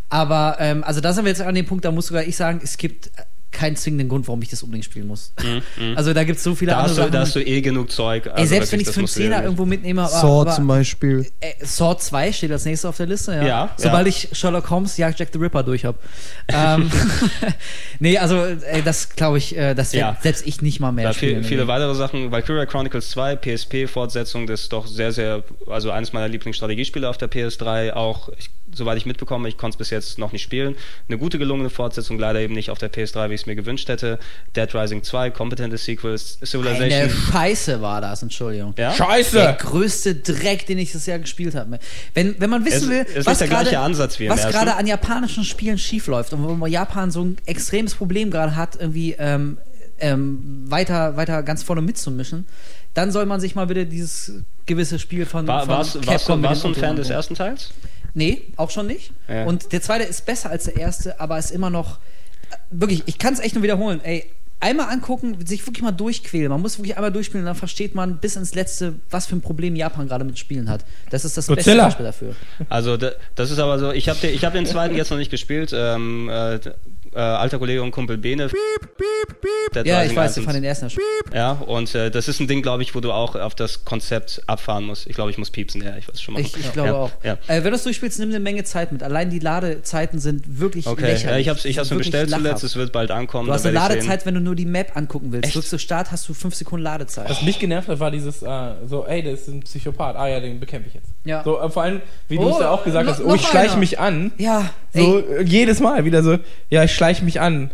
Aber, 0.08 0.56
ähm, 0.60 0.84
also 0.84 1.00
da 1.00 1.12
sind 1.12 1.24
wir 1.24 1.30
jetzt 1.30 1.42
an 1.42 1.54
dem 1.54 1.66
Punkt, 1.66 1.84
da 1.84 1.90
muss 1.90 2.06
sogar 2.06 2.22
ich 2.22 2.36
sagen, 2.36 2.60
es 2.62 2.76
gibt 2.76 3.08
äh, 3.08 3.10
keinen 3.56 3.76
zwingenden 3.76 4.08
Grund, 4.08 4.28
warum 4.28 4.40
ich 4.42 4.48
das 4.50 4.62
unbedingt 4.62 4.84
spielen 4.84 5.06
muss. 5.06 5.32
Also 5.96 6.12
da 6.12 6.22
gibt 6.24 6.38
es 6.38 6.44
so 6.44 6.54
viele 6.54 6.72
da, 6.72 6.76
andere 6.78 6.90
hast 6.90 6.96
du, 6.98 7.02
Sachen. 7.02 7.12
da 7.12 7.20
hast 7.20 7.34
du 7.36 7.40
eh 7.40 7.60
genug 7.60 7.90
Zeug. 7.90 8.26
Ey, 8.26 8.32
also 8.32 8.46
selbst 8.46 8.72
wenn 8.72 8.80
ich 8.80 8.86
es 8.88 8.94
für 8.94 9.00
einen 9.00 9.08
Zehner 9.08 9.42
irgendwo 9.42 9.64
mitnehme, 9.64 10.02
aber, 10.02 10.10
Sword 10.10 10.46
aber 10.48 10.56
zum 10.56 10.66
Beispiel. 10.66 11.26
äh, 11.40 11.64
Sword 11.64 12.02
2 12.02 12.32
steht 12.32 12.52
als 12.52 12.64
nächstes 12.64 12.84
auf 12.88 12.96
der 12.96 13.06
Liste, 13.06 13.32
ja. 13.34 13.46
Ja, 13.46 13.70
Sobald 13.76 14.06
ja. 14.06 14.10
ich 14.10 14.28
Sherlock 14.32 14.68
Holmes 14.70 14.96
Jagd 14.96 15.18
Jack 15.18 15.28
the 15.32 15.38
Ripper 15.38 15.62
durch 15.62 15.84
habe. 15.84 15.98
ähm, 16.48 16.90
nee, 17.98 18.18
also 18.18 18.36
ey, 18.44 18.82
das 18.82 19.10
glaube 19.16 19.38
ich, 19.38 19.56
äh, 19.56 19.74
das 19.74 19.92
Ja. 19.92 20.16
selbst 20.22 20.46
ich 20.46 20.62
nicht 20.62 20.80
mal 20.80 20.92
mehr 20.92 21.12
viel, 21.12 21.30
spielen. 21.30 21.44
viele 21.44 21.66
weitere 21.68 21.94
Sachen. 21.94 22.30
Valkyria 22.30 22.66
Chronicles 22.66 23.10
2, 23.10 23.36
PSP-Fortsetzung, 23.36 24.46
das 24.46 24.62
ist 24.62 24.72
doch 24.72 24.86
sehr, 24.86 25.12
sehr, 25.12 25.42
also 25.66 25.90
eines 25.90 26.12
meiner 26.12 26.28
Lieblingsstrategiespiele 26.28 27.08
auf 27.08 27.16
der 27.18 27.30
PS3. 27.30 27.92
Auch, 27.92 28.28
ich, 28.38 28.50
soweit 28.72 28.98
ich 28.98 29.06
mitbekomme, 29.06 29.48
ich 29.48 29.56
konnte 29.56 29.74
es 29.74 29.78
bis 29.78 29.90
jetzt 29.90 30.18
noch 30.18 30.32
nicht 30.32 30.42
spielen. 30.42 30.74
Eine 31.08 31.18
gute 31.18 31.38
gelungene 31.38 31.70
Fortsetzung, 31.70 32.18
leider 32.18 32.40
eben 32.40 32.54
nicht 32.54 32.70
auf 32.70 32.78
der 32.78 32.92
PS3, 32.92 33.30
wie 33.30 33.34
ich 33.34 33.42
es 33.42 33.46
mir 33.46 33.56
gewünscht 33.56 33.88
hätte. 33.88 34.18
Dead 34.54 34.72
Rising 34.74 35.02
2, 35.02 35.30
kompetente 35.30 35.78
Sequels, 35.78 36.38
Eine 36.40 36.46
Civilization. 36.46 37.10
Scheiße 37.32 37.80
war 37.82 38.00
das, 38.00 38.22
Entschuldigung. 38.22 38.74
Ja? 38.78 38.90
Der 38.90 38.96
Scheiße! 38.96 39.56
größte 39.60 40.14
Dreck, 40.16 40.66
den 40.66 40.78
ich 40.78 40.92
das 40.92 41.06
Jahr 41.06 41.18
gespielt 41.18 41.54
habe. 41.54 41.78
Wenn, 42.14 42.38
wenn 42.40 42.50
man 42.50 42.64
wissen 42.64 42.84
Es- 42.84 42.88
will, 42.88 43.06
es 43.08 43.16
ist 43.16 43.26
was 43.26 43.38
der 43.38 43.48
gerade 43.48 43.70
gleiche 43.70 43.80
Ansatz 43.80 44.18
wie 44.18 44.24
im 44.26 44.30
was 44.32 44.40
ersten. 44.40 44.52
gerade 44.52 44.74
an 44.76 44.86
japanischen 44.86 45.44
Spielen 45.44 45.78
schiefläuft 45.78 46.32
und 46.32 46.60
wo 46.60 46.66
Japan 46.66 47.10
so 47.10 47.22
ein 47.24 47.36
extremes 47.46 47.94
Problem 47.94 48.30
gerade 48.30 48.56
hat, 48.56 48.76
irgendwie 48.80 49.14
ähm, 49.18 49.58
ähm, 49.98 50.64
weiter, 50.68 51.16
weiter 51.16 51.42
ganz 51.42 51.62
vorne 51.62 51.82
mitzumischen, 51.82 52.46
dann 52.94 53.10
soll 53.12 53.26
man 53.26 53.40
sich 53.40 53.54
mal 53.54 53.68
wieder 53.68 53.84
dieses 53.84 54.32
gewisse 54.66 54.98
Spiel 54.98 55.26
von, 55.26 55.46
War, 55.46 55.60
von 55.60 55.68
warst, 55.68 55.94
warst, 55.96 56.06
Capcom 56.08 56.36
du, 56.36 56.40
mit 56.42 56.50
warst 56.50 56.64
du 56.64 56.68
ein 56.68 56.74
Fan 56.74 56.96
des 56.96 57.10
ersten 57.10 57.34
Teils? 57.34 57.70
Nee, 58.16 58.42
auch 58.56 58.70
schon 58.70 58.86
nicht. 58.86 59.12
Ja. 59.28 59.44
Und 59.44 59.72
der 59.72 59.82
zweite 59.82 60.04
ist 60.04 60.24
besser 60.24 60.48
als 60.50 60.64
der 60.64 60.76
erste, 60.76 61.20
aber 61.20 61.38
ist 61.38 61.50
immer 61.50 61.68
noch. 61.70 61.98
äh, 62.50 62.56
Wirklich, 62.70 63.02
ich 63.06 63.18
kann 63.18 63.34
es 63.34 63.40
echt 63.40 63.54
nur 63.54 63.62
wiederholen. 63.62 64.00
Ey, 64.02 64.24
einmal 64.58 64.88
angucken, 64.88 65.36
sich 65.44 65.66
wirklich 65.66 65.82
mal 65.82 65.92
durchquälen. 65.92 66.48
Man 66.48 66.62
muss 66.62 66.78
wirklich 66.78 66.96
einmal 66.96 67.12
durchspielen 67.12 67.42
und 67.44 67.46
dann 67.46 67.56
versteht 67.56 67.94
man 67.94 68.16
bis 68.16 68.36
ins 68.36 68.54
Letzte, 68.54 68.94
was 69.10 69.26
für 69.26 69.36
ein 69.36 69.42
Problem 69.42 69.76
Japan 69.76 70.08
gerade 70.08 70.24
mit 70.24 70.38
Spielen 70.38 70.70
hat. 70.70 70.84
Das 71.10 71.26
ist 71.26 71.36
das 71.36 71.46
beste 71.46 71.56
Godzilla. 71.56 71.84
Beispiel 71.84 72.06
dafür. 72.06 72.34
Also 72.70 72.96
da, 72.96 73.10
das 73.34 73.50
ist 73.50 73.58
aber 73.58 73.78
so, 73.78 73.92
ich 73.92 74.08
habe 74.08 74.26
ich 74.26 74.42
hab 74.46 74.54
den 74.54 74.64
zweiten 74.64 74.96
jetzt 74.96 75.10
noch 75.10 75.18
nicht 75.18 75.30
gespielt. 75.30 75.72
Ähm, 75.74 76.30
äh, 76.30 76.58
äh, 77.16 77.20
alter 77.20 77.58
Kollege 77.58 77.82
und 77.82 77.90
Kumpel 77.90 78.18
Bene. 78.18 78.48
Dead 79.74 79.86
Ja, 79.86 79.98
Rising 80.00 80.10
ich 80.12 80.16
weiß, 80.16 80.24
1 80.28 80.32
ich 80.32 80.38
und- 80.38 80.44
fand 80.44 80.56
den 80.56 80.64
ersten 80.64 80.84
ja 80.86 80.90
schon. 80.90 81.02
Ja, 81.34 81.52
und 81.52 81.94
äh, 81.94 82.10
das 82.10 82.28
ist 82.28 82.40
ein 82.40 82.46
Ding, 82.48 82.62
glaube 82.62 82.82
ich, 82.82 82.94
wo 82.94 83.00
du 83.00 83.12
auch 83.12 83.34
auf 83.34 83.54
das 83.54 83.84
Konzept 83.84 84.42
abfahren 84.46 84.84
musst. 84.84 85.06
Ich 85.06 85.14
glaube, 85.14 85.30
ich 85.30 85.38
muss 85.38 85.50
piepsen, 85.50 85.82
ja, 85.82 85.96
ich 85.96 86.08
weiß 86.08 86.20
schon 86.20 86.34
mal. 86.34 86.40
Ich, 86.40 86.56
ich 86.56 86.72
glaube 86.72 86.88
ja, 86.88 86.94
auch. 86.94 87.10
Ja. 87.22 87.32
Äh, 87.48 87.64
wenn 87.64 87.70
du 87.70 87.76
es 87.76 87.82
durchspielst, 87.84 88.18
nimm 88.20 88.28
eine 88.30 88.40
Menge 88.40 88.64
Zeit 88.64 88.92
mit. 88.92 89.02
Allein 89.02 89.30
die 89.30 89.38
Ladezeiten 89.38 90.18
sind 90.18 90.60
wirklich 90.60 90.86
Okay, 90.86 91.02
lächerlich. 91.02 91.46
ja, 91.46 91.52
ich 91.52 91.58
habe 91.58 91.68
ich 91.68 91.78
hab's 91.78 91.90
mir 91.90 91.96
bestellt 91.96 92.30
wirklich 92.30 92.36
zuletzt, 92.38 92.62
lachhaft. 92.62 92.64
es 92.64 92.76
wird 92.76 92.92
bald 92.92 93.10
ankommen. 93.10 93.48
Du 93.48 93.52
hast 93.52 93.66
eine 93.66 93.74
ich. 93.76 93.80
Ladezeit, 93.82 94.26
wenn 94.26 94.34
du 94.34 94.40
nur 94.40 94.54
die 94.54 94.66
Map 94.66 94.96
angucken 94.96 95.32
willst. 95.32 95.46
Echt? 95.46 95.56
Drückst 95.56 95.72
du 95.72 95.78
Start, 95.78 96.10
hast 96.12 96.28
du 96.28 96.34
5 96.34 96.54
Sekunden 96.54 96.84
Ladezeit. 96.84 97.28
Was 97.28 97.42
mich 97.42 97.58
genervt 97.58 97.88
hat, 97.88 97.98
war 98.00 98.10
dieses, 98.10 98.42
äh, 98.42 98.48
so, 98.88 99.04
ey, 99.06 99.22
das 99.22 99.40
ist 99.42 99.48
ein 99.48 99.60
Psychopath. 99.60 100.16
Ah 100.16 100.28
ja, 100.28 100.40
den 100.40 100.60
bekämpfe 100.60 100.88
ich 100.88 100.94
jetzt. 100.94 101.08
Ja. 101.24 101.42
So, 101.44 101.60
äh, 101.60 101.70
vor 101.70 101.82
allem, 101.82 102.00
wie 102.28 102.36
du 102.36 102.42
Oh, 102.44 102.50
es 102.54 102.60
ja 102.60 102.70
auch 102.70 102.84
gesagt 102.84 103.08
hast, 103.08 103.20
oh, 103.20 103.34
ich 103.34 103.42
schleiche 103.46 103.76
mich 103.78 103.98
an. 103.98 104.32
ja, 104.38 104.70
So, 104.94 105.22
jedes 105.44 105.80
Mal 105.80 106.04
wieder 106.04 106.22
so, 106.22 106.38
ja, 106.70 106.84
ich 106.84 106.94
schleiche 106.94 107.05
mich 107.22 107.40
an. 107.40 107.70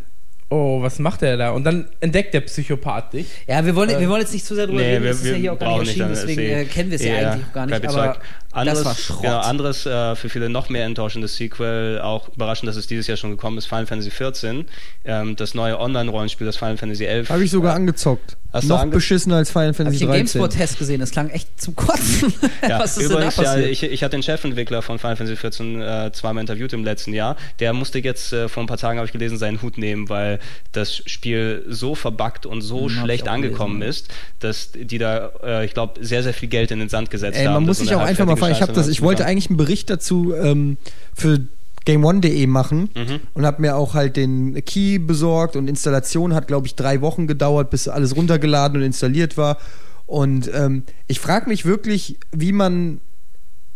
Oh, 0.50 0.82
was 0.82 0.98
macht 0.98 1.22
der 1.22 1.38
da? 1.38 1.50
Und 1.52 1.64
dann 1.64 1.88
entdeckt 2.00 2.34
der 2.34 2.42
Psychopath 2.42 3.14
dich. 3.14 3.26
Ja, 3.46 3.64
wir 3.64 3.74
wollen, 3.74 3.88
wir 3.88 4.08
wollen 4.08 4.20
jetzt 4.20 4.34
nicht 4.34 4.44
zu 4.44 4.54
sehr 4.54 4.66
drüber 4.66 4.80
Nee, 4.80 4.90
reden, 4.90 5.04
wir, 5.04 5.10
das 5.10 5.20
ist 5.20 5.26
ja 5.28 5.34
hier 5.34 5.52
auch 5.54 5.58
gar 5.58 5.78
nicht 5.78 5.88
erschienen, 5.88 6.08
deswegen 6.10 6.42
äh, 6.42 6.64
kennen 6.66 6.90
wir 6.90 6.96
es 6.96 7.04
ja, 7.04 7.14
eigentlich 7.14 7.46
auch 7.46 7.52
gar 7.54 7.66
nicht, 7.66 7.88
aber. 7.88 8.16
Anderes, 8.52 8.78
das 8.78 8.86
war 8.86 8.94
Schrott. 8.94 9.22
Genau, 9.22 9.38
anderes 9.40 9.86
äh, 9.86 10.14
für 10.16 10.28
viele 10.28 10.48
noch 10.48 10.68
mehr 10.68 10.84
enttäuschendes 10.84 11.36
Sequel, 11.36 12.00
auch 12.00 12.28
überraschend, 12.34 12.68
dass 12.68 12.76
es 12.76 12.86
dieses 12.86 13.06
Jahr 13.06 13.16
schon 13.16 13.30
gekommen 13.30 13.58
ist, 13.58 13.66
Final 13.66 13.86
Fantasy 13.86 14.10
XIV, 14.10 14.64
ähm, 15.04 15.36
das 15.36 15.54
neue 15.54 15.78
Online-Rollenspiel, 15.80 16.46
das 16.46 16.56
Final 16.56 16.76
Fantasy 16.76 17.04
XI. 17.06 17.24
Habe 17.32 17.44
ich 17.44 17.50
sogar 17.50 17.74
angezockt. 17.74 18.36
Hast 18.52 18.64
du 18.64 18.68
Noch 18.68 18.82
ange- 18.82 18.90
beschissener 18.90 19.36
als 19.36 19.50
Final 19.50 19.68
Habe 19.68 19.72
ich 19.72 19.76
Fantasy 19.78 19.98
den 20.00 20.08
13. 20.08 20.24
GameSpot-Test 20.40 20.78
gesehen, 20.78 21.00
das 21.00 21.10
klang 21.10 21.30
echt 21.30 21.58
zum 21.60 21.74
Kotzen. 21.74 22.34
Ja, 22.68 22.78
Was 22.80 22.98
ist 22.98 23.04
übrigens, 23.10 23.36
denn 23.36 23.44
da 23.44 23.50
ja, 23.56 23.56
passiert? 23.62 23.70
ich, 23.72 23.82
ich 23.82 24.02
hatte 24.04 24.16
den 24.16 24.22
Chefentwickler 24.22 24.82
von 24.82 24.98
Final 24.98 25.16
Fantasy 25.16 25.36
XIV 25.36 25.60
äh, 25.80 26.12
zweimal 26.12 26.42
interviewt 26.42 26.74
im 26.74 26.84
letzten 26.84 27.14
Jahr. 27.14 27.36
Der 27.60 27.72
musste 27.72 27.98
jetzt 28.00 28.32
äh, 28.34 28.48
vor 28.50 28.62
ein 28.62 28.66
paar 28.66 28.76
Tagen, 28.76 28.98
habe 28.98 29.06
ich 29.06 29.12
gelesen, 29.12 29.38
seinen 29.38 29.62
Hut 29.62 29.78
nehmen, 29.78 30.10
weil 30.10 30.38
das 30.72 30.94
Spiel 31.06 31.64
so 31.68 31.94
verbuggt 31.94 32.44
und 32.44 32.60
so 32.60 32.80
Hm, 32.80 32.82
hab 32.82 32.90
ich 32.90 33.00
schlecht 33.00 33.28
angekommen 33.28 33.80
gelesen, 33.80 34.04
ist, 34.06 34.14
dass 34.40 34.70
die 34.74 34.98
da, 34.98 35.30
äh, 35.42 35.64
ich 35.64 35.72
glaube, 35.72 36.04
sehr, 36.04 36.22
sehr 36.22 36.34
viel 36.34 36.50
Geld 36.50 36.70
in 36.70 36.78
den 36.78 36.90
Sand 36.90 37.10
gesetzt 37.10 37.38
Ey, 37.38 37.46
haben. 37.46 37.54
man 37.54 37.64
muss 37.64 37.78
sich 37.78 37.94
auch 37.94 38.00
einfach 38.00 38.26
mal 38.26 38.36
fragen. 38.46 38.54
Ich 38.54 38.62
habe 38.62 38.72
das. 38.72 38.88
Ich 38.88 39.02
wollte 39.02 39.24
eigentlich 39.24 39.48
einen 39.48 39.56
Bericht 39.56 39.90
dazu 39.90 40.34
ähm, 40.34 40.76
für 41.14 41.40
GameOne.de 41.84 42.46
machen 42.46 42.90
und 43.34 43.44
habe 43.44 43.60
mir 43.60 43.76
auch 43.76 43.94
halt 43.94 44.16
den 44.16 44.62
Key 44.64 44.98
besorgt 44.98 45.56
und 45.56 45.68
Installation 45.68 46.34
hat, 46.34 46.46
glaube 46.46 46.66
ich, 46.66 46.74
drei 46.74 47.00
Wochen 47.00 47.26
gedauert, 47.26 47.70
bis 47.70 47.88
alles 47.88 48.14
runtergeladen 48.16 48.78
und 48.78 48.84
installiert 48.84 49.36
war. 49.36 49.58
Und 50.06 50.50
ähm, 50.54 50.84
ich 51.06 51.20
frage 51.20 51.48
mich 51.48 51.64
wirklich, 51.64 52.18
wie 52.30 52.52
man 52.52 53.00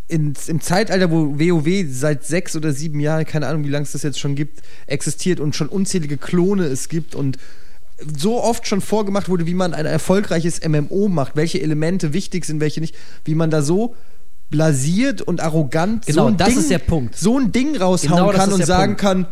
ins, 0.09 0.48
im 0.48 0.60
Zeitalter, 0.60 1.10
wo 1.10 1.38
WoW 1.38 1.84
seit 1.88 2.24
sechs 2.24 2.55
oder 2.55 2.72
sieben 2.72 3.01
Jahren, 3.01 3.24
keine 3.24 3.47
Ahnung, 3.48 3.64
wie 3.64 3.70
lange 3.70 3.84
es 3.84 3.93
das 3.93 4.02
jetzt 4.02 4.20
schon 4.20 4.34
gibt, 4.34 4.62
existiert 4.86 5.40
und 5.40 5.56
schon 5.56 5.68
unzählige 5.68 6.16
Klone 6.16 6.64
es 6.64 6.88
gibt 6.88 7.14
und 7.14 7.38
so 8.16 8.43
oft 8.43 8.66
schon 8.66 8.80
vorgemacht 8.80 9.28
wurde, 9.28 9.47
wie 9.47 9.55
man 9.55 9.72
ein 9.72 9.86
erfolgreiches 9.86 10.60
MMO 10.66 11.09
macht, 11.09 11.34
welche 11.34 11.62
Elemente 11.62 12.12
wichtig 12.12 12.44
sind, 12.44 12.60
welche 12.60 12.80
nicht, 12.80 12.94
wie 13.24 13.34
man 13.34 13.51
da 13.51 13.62
so 13.62 13.97
blasiert 14.51 15.23
und 15.23 15.40
arrogant 15.40 16.06
Genau, 16.06 16.23
so 16.23 16.28
ein 16.28 16.36
das 16.36 16.48
Ding, 16.48 16.59
ist 16.59 16.70
der 16.70 16.78
Punkt. 16.78 17.16
so 17.16 17.39
ein 17.39 17.52
Ding 17.52 17.77
raushauen 17.77 18.16
Genau 18.16 18.31
kann 18.31 18.52
und 18.52 18.64
sagen 18.64 18.97
Punkt. 18.97 19.01
kann, 19.01 19.27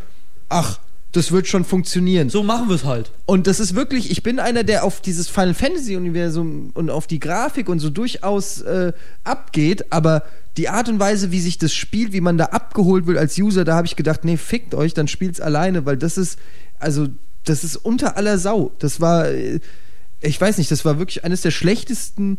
ach, 0.49 0.78
das 1.12 1.31
wird 1.31 1.47
schon 1.47 1.65
funktionieren. 1.65 2.28
So 2.28 2.43
machen 2.43 2.69
wir 2.69 2.74
es 2.74 2.85
halt. 2.85 3.12
Und 3.24 3.47
das 3.47 3.61
ist 3.61 3.77
wirklich, 3.77 4.11
ich 4.11 4.24
bin 4.24 4.41
einer, 4.41 4.65
der 4.65 4.82
auf 4.85 5.01
dieses 5.01 5.28
Final 5.28 5.55
Fantasy 5.55 5.97
Universum 5.97 6.70
und 6.74 6.91
auf 6.91 7.07
die 7.07 7.20
Grafik 7.20 7.69
und 7.69 7.78
so 7.78 7.89
durchaus 7.91 8.62
äh, 8.62 8.93
abgeht, 9.23 9.93
aber 9.93 10.24
die 10.57 10.69
Art 10.69 10.89
und 10.89 10.99
Weise, 10.99 11.31
wie 11.31 11.41
sich 11.41 11.59
das 11.59 11.73
spielt, 11.73 12.12
wie 12.12 12.20
man 12.20 12.36
da 12.36 12.47
abgeholt 12.47 13.07
wird 13.07 13.19
als 13.19 13.39
User, 13.39 13.65
da 13.65 13.77
habe 13.77 13.86
ich 13.86 13.95
gedacht, 13.95 14.24
nee, 14.24 14.36
fickt 14.36 14.74
euch, 14.74 14.93
dann 14.95 15.07
spielt's 15.07 15.41
alleine, 15.41 15.86
weil 15.86 15.97
das 15.97 16.19
ist, 16.19 16.39
also, 16.81 17.07
das 17.45 17.62
ist 17.62 17.77
unter 17.77 18.16
aller 18.16 18.39
Sau. 18.39 18.73
Das 18.81 19.01
war, 19.01 19.28
äh, 19.28 19.61
ich 20.20 20.41
weiß 20.41 20.59
nicht, 20.59 20.70
das 20.73 20.85
war 20.85 20.99
wirklich 20.99 21.24
eines 21.24 21.43
der 21.43 21.51
schlechtesten 21.53 22.39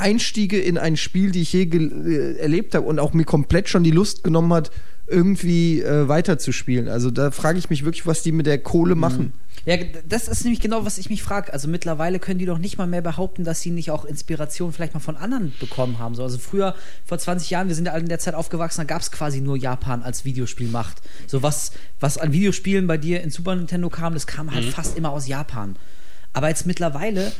Einstiege 0.00 0.58
in 0.58 0.78
ein 0.78 0.96
Spiel, 0.96 1.30
die 1.30 1.42
ich 1.42 1.52
je 1.52 1.64
äh, 1.64 2.36
erlebt 2.38 2.74
habe 2.74 2.86
und 2.86 2.98
auch 2.98 3.12
mir 3.12 3.24
komplett 3.24 3.68
schon 3.68 3.84
die 3.84 3.90
Lust 3.90 4.24
genommen 4.24 4.52
hat, 4.52 4.70
irgendwie 5.06 5.82
äh, 5.82 6.08
weiterzuspielen. 6.08 6.88
Also 6.88 7.10
da 7.10 7.30
frage 7.30 7.58
ich 7.58 7.68
mich 7.68 7.84
wirklich, 7.84 8.06
was 8.06 8.22
die 8.22 8.32
mit 8.32 8.46
der 8.46 8.58
Kohle 8.58 8.94
machen. 8.94 9.32
Ja, 9.66 9.76
das 10.08 10.28
ist 10.28 10.44
nämlich 10.44 10.60
genau, 10.60 10.86
was 10.86 10.96
ich 10.96 11.10
mich 11.10 11.22
frage. 11.22 11.52
Also 11.52 11.68
mittlerweile 11.68 12.18
können 12.18 12.38
die 12.38 12.46
doch 12.46 12.58
nicht 12.58 12.78
mal 12.78 12.86
mehr 12.86 13.02
behaupten, 13.02 13.44
dass 13.44 13.60
sie 13.60 13.70
nicht 13.70 13.90
auch 13.90 14.04
Inspiration 14.04 14.72
vielleicht 14.72 14.94
mal 14.94 15.00
von 15.00 15.16
anderen 15.16 15.52
bekommen 15.60 15.98
haben. 15.98 16.14
So, 16.14 16.22
also 16.22 16.38
früher, 16.38 16.74
vor 17.04 17.18
20 17.18 17.50
Jahren, 17.50 17.68
wir 17.68 17.74
sind 17.74 17.84
ja 17.86 17.92
alle 17.92 18.02
in 18.02 18.08
der 18.08 18.18
Zeit 18.18 18.34
aufgewachsen, 18.34 18.80
da 18.80 18.84
gab 18.84 19.02
es 19.02 19.10
quasi 19.10 19.40
nur 19.40 19.56
Japan 19.56 20.02
als 20.02 20.24
Videospielmacht. 20.24 21.02
So 21.26 21.42
was, 21.42 21.72
was 21.98 22.16
an 22.16 22.32
Videospielen 22.32 22.86
bei 22.86 22.96
dir 22.96 23.20
in 23.20 23.30
Super 23.30 23.54
Nintendo 23.54 23.90
kam, 23.90 24.14
das 24.14 24.26
kam 24.26 24.54
halt 24.54 24.64
fast 24.64 24.96
immer 24.96 25.10
aus 25.10 25.26
Japan. 25.26 25.76
Aber 26.32 26.48
jetzt 26.48 26.66
mittlerweile 26.66 27.32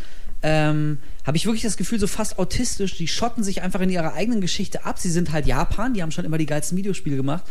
ähm, 0.43 0.99
habe 1.27 1.37
ich 1.37 1.45
wirklich 1.47 1.63
das 1.63 1.77
Gefühl, 1.77 1.99
so 1.99 2.07
fast 2.07 2.39
autistisch, 2.39 2.97
die 2.97 3.09
schotten 3.09 3.45
sich 3.45 3.63
einfach 3.63 3.81
in 3.81 3.91
ihrer 3.91 4.15
eigenen 4.15 4.41
Geschichte 4.41 4.85
ab. 4.85 4.99
Sie 4.99 5.11
sind 5.11 5.33
halt 5.33 5.47
Japan, 5.47 5.95
die 5.95 6.03
haben 6.03 6.13
schon 6.13 6.25
immer 6.25 6.39
die 6.39 6.47
geilsten 6.47 6.79
Videospiele 6.79 7.17
gemacht 7.17 7.45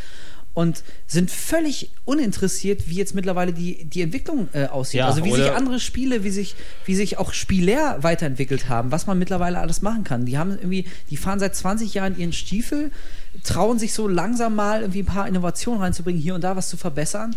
und 0.53 0.83
sind 1.07 1.29
völlig 1.31 1.91
uninteressiert, 2.05 2.89
wie 2.89 2.95
jetzt 2.95 3.13
mittlerweile 3.15 3.53
die, 3.53 3.85
die 3.85 4.01
Entwicklung 4.01 4.49
äh, 4.53 4.65
aussieht. 4.65 4.99
Ja, 4.99 5.07
also 5.07 5.23
wie 5.23 5.31
sich 5.31 5.51
andere 5.51 5.79
Spiele, 5.79 6.23
wie 6.23 6.31
sich, 6.31 6.55
wie 6.85 6.95
sich 6.95 7.17
auch 7.17 7.33
Spieler 7.33 8.01
weiterentwickelt 8.01 8.67
haben, 8.67 8.91
was 8.91 9.07
man 9.07 9.19
mittlerweile 9.19 9.59
alles 9.59 9.81
machen 9.81 10.03
kann. 10.03 10.25
Die 10.25 10.37
haben 10.37 10.51
irgendwie, 10.51 10.85
die 11.11 11.17
fahren 11.17 11.39
seit 11.39 11.55
20 11.55 11.93
Jahren 11.93 12.17
ihren 12.17 12.33
Stiefel, 12.33 12.91
trauen 13.43 13.79
sich 13.79 13.93
so 13.93 14.07
langsam 14.07 14.55
mal 14.55 14.81
irgendwie 14.81 15.03
ein 15.03 15.05
paar 15.05 15.27
Innovationen 15.27 15.81
reinzubringen, 15.81 16.21
hier 16.21 16.35
und 16.35 16.43
da 16.43 16.55
was 16.55 16.67
zu 16.67 16.77
verbessern. 16.77 17.35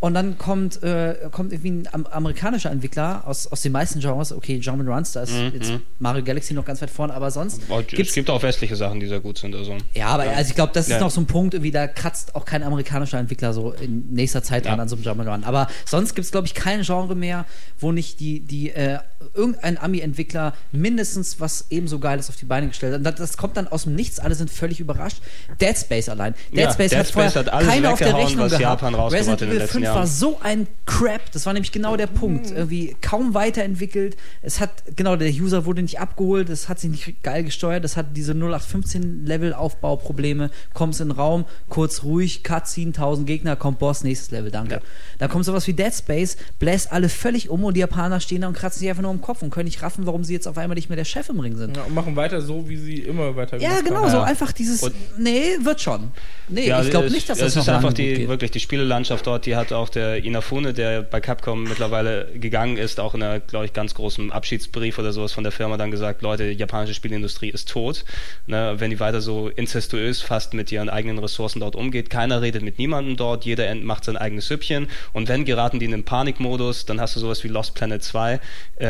Und 0.00 0.14
dann 0.14 0.38
kommt, 0.38 0.80
äh, 0.84 1.16
kommt 1.32 1.52
irgendwie 1.52 1.70
ein 1.70 1.88
am 1.92 2.06
amerikanischer 2.06 2.70
Entwickler 2.70 3.22
aus, 3.26 3.48
aus 3.48 3.62
den 3.62 3.72
meisten 3.72 3.98
Genres. 3.98 4.32
Okay, 4.32 4.58
Jump'n'Runs, 4.62 5.12
da 5.14 5.22
ist 5.22 5.32
jetzt 5.52 5.72
Mario 5.98 6.22
Galaxy 6.22 6.54
noch 6.54 6.64
ganz 6.64 6.80
weit 6.80 6.90
vorne, 6.90 7.12
aber 7.14 7.30
sonst 7.32 7.62
gibt's 7.88 8.10
es 8.10 8.14
gibt 8.14 8.30
auch 8.30 8.42
westliche 8.42 8.76
Sachen, 8.76 9.00
die 9.00 9.06
sehr 9.08 9.18
gut 9.20 9.38
sind. 9.38 9.56
Also. 9.56 9.76
ja, 9.94 10.06
aber 10.06 10.22
also 10.24 10.50
ich 10.50 10.54
glaube, 10.54 10.72
das 10.72 10.86
ist 10.86 10.92
Ja. 10.92 11.00
noch 11.00 11.10
so 11.10 11.20
ein 11.20 11.26
Punkt, 11.26 11.54
irgendwie, 11.54 11.72
da 11.72 11.88
kratzt 11.88 12.36
auch 12.36 12.44
kein 12.44 12.62
amerikanischer 12.62 13.18
Entwickler 13.18 13.52
so 13.52 13.72
in 13.72 14.12
nächster 14.12 14.42
Zeit 14.42 14.66
Ja. 14.66 14.74
an 14.74 14.88
so 14.88 14.94
einem 14.96 15.04
Jump'n'Run. 15.04 15.44
Aber 15.44 15.66
sonst 15.84 16.14
gibt 16.14 16.26
es, 16.26 16.30
glaube 16.30 16.46
ich, 16.46 16.54
kein 16.54 16.82
Genre 16.82 17.16
mehr, 17.16 17.44
wo 17.80 17.90
nicht 17.90 18.20
die, 18.20 18.38
die 18.40 18.70
äh, 18.70 18.98
irgendein 19.34 19.78
Ami-Entwickler 19.78 20.54
mindestens 20.70 21.40
was 21.40 21.66
ebenso 21.70 21.98
Geiles 21.98 22.28
auf 22.28 22.36
die 22.36 22.44
Beine 22.44 22.68
gestellt 22.68 22.92
hat. 22.92 22.98
Und 22.98 23.04
das, 23.04 23.16
das 23.16 23.36
kommt 23.36 23.56
dann 23.56 23.66
aus 23.66 23.82
dem 23.82 23.96
Nichts, 23.96 24.20
alle 24.20 24.36
sind 24.36 24.48
völlig 24.50 24.78
überrascht. 24.78 25.18
Dead 25.60 25.76
Space 25.76 26.08
allein. 26.08 26.34
Dead 26.52 26.60
Ja, 26.60 26.72
Space 26.72 26.90
Dead 26.90 26.98
hat 27.00 27.08
Space 27.08 27.32
vorher 27.32 27.52
hat 27.52 27.66
keiner 27.66 27.92
auf 27.92 27.98
der 27.98 28.16
Rechnung 28.16 28.44
was 28.44 28.56
gehabt. 28.56 28.82
Japan 28.82 28.94
rausgebracht 28.94 29.42
in 29.42 29.48
den 29.50 29.58
letzten 29.58 29.87
5 29.88 29.96
war 29.98 30.06
so 30.06 30.38
ein 30.42 30.66
Crap. 30.86 31.30
Das 31.32 31.46
war 31.46 31.52
nämlich 31.52 31.72
genau 31.72 31.96
der 31.96 32.06
Punkt. 32.06 32.50
Irgendwie 32.50 32.96
kaum 33.00 33.34
weiterentwickelt. 33.34 34.16
Es 34.42 34.60
hat, 34.60 34.70
genau, 34.96 35.16
der 35.16 35.30
User 35.30 35.64
wurde 35.66 35.82
nicht 35.82 36.00
abgeholt. 36.00 36.48
Es 36.48 36.68
hat 36.68 36.78
sich 36.80 36.90
nicht 36.90 37.22
geil 37.22 37.44
gesteuert. 37.44 37.84
Es 37.84 37.96
hat 37.96 38.16
diese 38.16 38.32
0815-Level-Aufbauprobleme. 38.34 40.50
Kommst 40.74 41.00
in 41.00 41.08
den 41.08 41.16
Raum, 41.16 41.44
kurz 41.68 42.02
ruhig, 42.02 42.42
Cutscene, 42.42 42.88
1000 42.88 43.26
Gegner, 43.26 43.56
kommt 43.56 43.78
Boss, 43.78 44.04
nächstes 44.04 44.30
Level, 44.30 44.50
danke. 44.50 44.74
Ja. 44.76 44.80
Da 45.18 45.28
kommt 45.28 45.44
sowas 45.44 45.66
wie 45.66 45.72
Dead 45.72 45.92
Space, 45.94 46.36
bläst 46.58 46.92
alle 46.92 47.08
völlig 47.08 47.50
um 47.50 47.64
und 47.64 47.74
die 47.74 47.80
Japaner 47.80 48.20
stehen 48.20 48.42
da 48.42 48.48
und 48.48 48.54
kratzen 48.54 48.80
sich 48.80 48.88
einfach 48.88 49.02
nur 49.02 49.12
im 49.12 49.20
Kopf 49.20 49.42
und 49.42 49.50
können 49.50 49.66
nicht 49.66 49.82
raffen, 49.82 50.06
warum 50.06 50.24
sie 50.24 50.32
jetzt 50.32 50.46
auf 50.48 50.58
einmal 50.58 50.74
nicht 50.74 50.88
mehr 50.88 50.96
der 50.96 51.04
Chef 51.04 51.28
im 51.28 51.40
Ring 51.40 51.56
sind. 51.56 51.76
Ja, 51.76 51.84
und 51.84 51.94
machen 51.94 52.16
weiter 52.16 52.40
so, 52.40 52.68
wie 52.68 52.76
sie 52.76 52.98
immer 53.00 53.34
weiter 53.36 53.58
Ja, 53.58 53.80
genau, 53.80 54.02
haben. 54.02 54.10
so 54.10 54.16
Ja. 54.18 54.24
einfach 54.24 54.52
dieses, 54.52 54.82
Und- 54.82 54.94
nee, 55.18 55.56
wird 55.62 55.80
schon. 55.80 56.08
Nee, 56.48 56.68
Ja, 56.68 56.82
ich 56.82 56.90
glaube 56.90 57.10
nicht, 57.10 57.28
dass 57.28 57.38
das 57.38 57.54
noch 57.54 57.62
ist 57.62 57.68
einfach 57.68 57.92
die 57.92 58.28
wirklich 58.28 58.50
die 58.50 58.60
Spielelandschaft 58.60 59.26
dort, 59.26 59.46
die 59.46 59.56
hat 59.56 59.72
auch 59.72 59.77
der 59.88 60.24
Inafune, 60.24 60.74
der 60.74 61.02
bei 61.02 61.20
Capcom 61.20 61.62
mittlerweile 61.62 62.26
gegangen 62.34 62.76
ist, 62.76 62.98
auch 62.98 63.14
in 63.14 63.22
einer, 63.22 63.38
glaube 63.38 63.66
ich, 63.66 63.72
ganz 63.72 63.94
großen 63.94 64.32
Abschiedsbrief 64.32 64.98
oder 64.98 65.12
sowas 65.12 65.32
von 65.32 65.44
der 65.44 65.52
Firma 65.52 65.76
dann 65.76 65.92
gesagt, 65.92 66.22
Leute, 66.22 66.48
die 66.50 66.56
japanische 66.58 66.94
Spielindustrie 66.94 67.50
ist 67.50 67.68
tot. 67.68 68.04
Ne, 68.48 68.74
wenn 68.78 68.90
die 68.90 68.98
weiter 68.98 69.20
so 69.20 69.48
inzestuös 69.48 70.20
fast 70.22 70.54
mit 70.54 70.72
ihren 70.72 70.88
eigenen 70.88 71.18
Ressourcen 71.20 71.60
dort 71.60 71.76
umgeht, 71.76 72.10
keiner 72.10 72.42
redet 72.42 72.62
mit 72.62 72.78
niemandem 72.78 73.16
dort, 73.16 73.44
jeder 73.44 73.72
macht 73.76 74.04
sein 74.04 74.16
eigenes 74.16 74.48
Süppchen 74.48 74.88
und 75.12 75.28
wenn 75.28 75.44
geraten 75.44 75.78
die 75.78 75.84
in 75.84 75.92
den 75.92 76.02
Panikmodus, 76.04 76.84
dann 76.86 77.00
hast 77.00 77.14
du 77.14 77.20
sowas 77.20 77.44
wie 77.44 77.48
Lost 77.48 77.74
Planet 77.74 78.02
2 78.02 78.40
äh, 78.76 78.88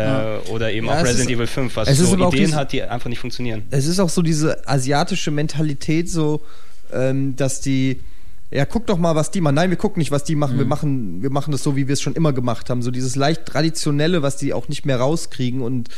oder 0.51 0.73
eben 0.73 0.87
Ja, 0.87 0.93
auch 0.95 0.97
es 0.99 1.03
Resident 1.05 1.31
ist- 1.31 1.37
Evil 1.37 1.47
5, 1.47 1.77
was 1.77 1.89
so 1.99 2.05
auch 2.25 2.33
Ideen 2.33 2.47
diese- 2.47 2.57
hat, 2.57 2.73
die 2.73 2.83
einfach 2.83 3.11
nicht 3.11 3.19
funktionieren. 3.19 3.65
es 3.71 3.87
ist 3.87 3.99
auch 4.01 4.09
so 4.09 4.23
diese 4.23 4.67
asiatische 4.67 5.31
Mentalität, 5.31 6.09
so, 6.09 6.41
ähm, 6.93 7.35
dass 7.37 7.61
die, 7.61 8.01
ja, 8.51 8.65
guck 8.65 8.87
doch 8.87 8.99
mal, 8.99 9.15
was 9.15 9.31
die 9.31 9.41
machen. 9.41 9.57
Nein, 9.57 9.71
wir 9.71 9.77
gucken 9.77 9.99
nicht, 10.01 10.11
was 10.11 10.25
die 10.25 10.35
machen. 10.35 10.59
Wir 10.59 10.65
machen, 10.65 11.23
wir 11.23 11.31
machen 11.31 11.53
das 11.53 11.63
so, 11.63 11.77
wie 11.77 11.87
wir 11.87 11.93
es 11.93 12.01
schon 12.01 12.15
immer 12.15 12.33
gemacht 12.33 12.71
haben. 12.71 12.83
So 12.83 12.91
dieses 12.91 13.15
leicht 13.15 13.47
traditionelle, 13.47 14.23
was 14.23 14.37
die 14.37 14.55
auch 14.55 14.69
nicht 14.69 14.87
mehr 14.87 14.99
rauskriegen. 14.99 15.61
Und 15.61 15.89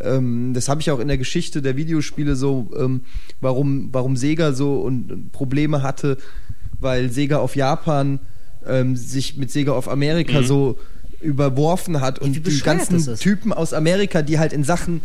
ähm, 0.00 0.52
das 0.54 0.68
habe 0.68 0.80
ich 0.80 0.90
auch 0.90 1.00
in 1.00 1.08
der 1.08 1.18
Geschichte 1.18 1.60
der 1.60 1.76
Videospiele 1.76 2.34
so, 2.34 2.70
ähm, 2.78 3.02
warum, 3.40 3.90
warum 3.92 4.16
Sega 4.16 4.52
so 4.52 4.80
und 4.80 5.32
Probleme 5.32 5.82
hatte, 5.82 6.16
weil 6.80 7.10
Sega 7.10 7.38
auf 7.38 7.56
Japan 7.56 8.20
ähm, 8.66 8.96
sich 8.96 9.36
mit 9.36 9.50
Sega 9.50 9.72
auf 9.72 9.88
Amerika 9.88 10.42
so 10.42 10.78
überworfen 11.20 12.00
hat 12.00 12.20
und 12.20 12.46
die 12.46 12.60
ganzen. 12.60 13.16
Typen 13.16 13.52
aus 13.52 13.72
Amerika, 13.72 14.22
die 14.22 14.38
halt 14.38 14.52
in 14.52 14.64
Sachen 14.64 15.02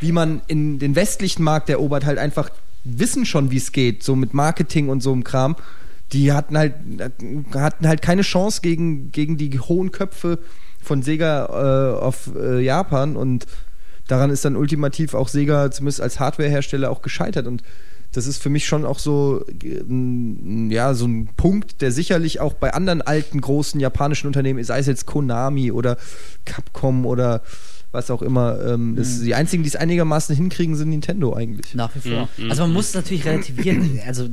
wie 0.00 0.12
man 0.12 0.40
in 0.46 0.78
den 0.78 0.96
westlichen 0.96 1.44
Markt 1.44 1.68
erobert, 1.68 2.04
halt 2.04 2.18
einfach 2.18 2.50
wissen 2.84 3.26
schon, 3.26 3.50
wie 3.50 3.58
es 3.58 3.72
geht, 3.72 4.02
so 4.02 4.16
mit 4.16 4.34
Marketing 4.34 4.88
und 4.88 5.02
so 5.02 5.12
einem 5.12 5.24
Kram. 5.24 5.56
Die 6.12 6.32
hatten 6.32 6.58
halt, 6.58 6.74
hatten 7.54 7.86
halt 7.86 8.02
keine 8.02 8.22
Chance 8.22 8.60
gegen, 8.62 9.12
gegen 9.12 9.36
die 9.36 9.58
hohen 9.58 9.92
Köpfe 9.92 10.38
von 10.82 11.02
Sega 11.02 11.46
äh, 11.46 12.00
auf 12.00 12.30
äh, 12.34 12.60
Japan 12.60 13.16
und 13.16 13.46
daran 14.08 14.30
ist 14.30 14.44
dann 14.44 14.56
ultimativ 14.56 15.14
auch 15.14 15.28
Sega 15.28 15.70
zumindest 15.70 16.00
als 16.00 16.18
Hardwarehersteller 16.18 16.90
auch 16.90 17.02
gescheitert 17.02 17.46
und 17.46 17.62
das 18.12 18.26
ist 18.26 18.42
für 18.42 18.50
mich 18.50 18.66
schon 18.66 18.84
auch 18.84 18.98
so, 18.98 19.44
äh, 19.62 20.72
ja, 20.74 20.94
so 20.94 21.06
ein 21.06 21.28
Punkt, 21.36 21.80
der 21.80 21.92
sicherlich 21.92 22.40
auch 22.40 22.54
bei 22.54 22.74
anderen 22.74 23.02
alten 23.02 23.40
großen 23.40 23.78
japanischen 23.78 24.26
Unternehmen, 24.26 24.62
sei 24.64 24.80
es 24.80 24.86
jetzt 24.86 25.06
Konami 25.06 25.70
oder 25.70 25.96
Capcom 26.44 27.06
oder 27.06 27.42
was 27.92 28.10
auch 28.10 28.22
immer, 28.22 28.58
ähm, 28.64 28.94
das, 28.96 29.20
die 29.20 29.34
einzigen, 29.34 29.62
die 29.62 29.68
es 29.68 29.76
einigermaßen 29.76 30.34
hinkriegen, 30.34 30.76
sind 30.76 30.90
Nintendo 30.90 31.34
eigentlich. 31.34 31.74
Nach 31.74 31.94
wie 31.94 32.08
vor. 32.08 32.28
Mhm, 32.36 32.50
Also 32.50 32.62
man 32.62 32.72
muss 32.72 32.88
es 32.88 32.94
natürlich 32.94 33.24
relativieren. 33.24 34.00
Also 34.06 34.28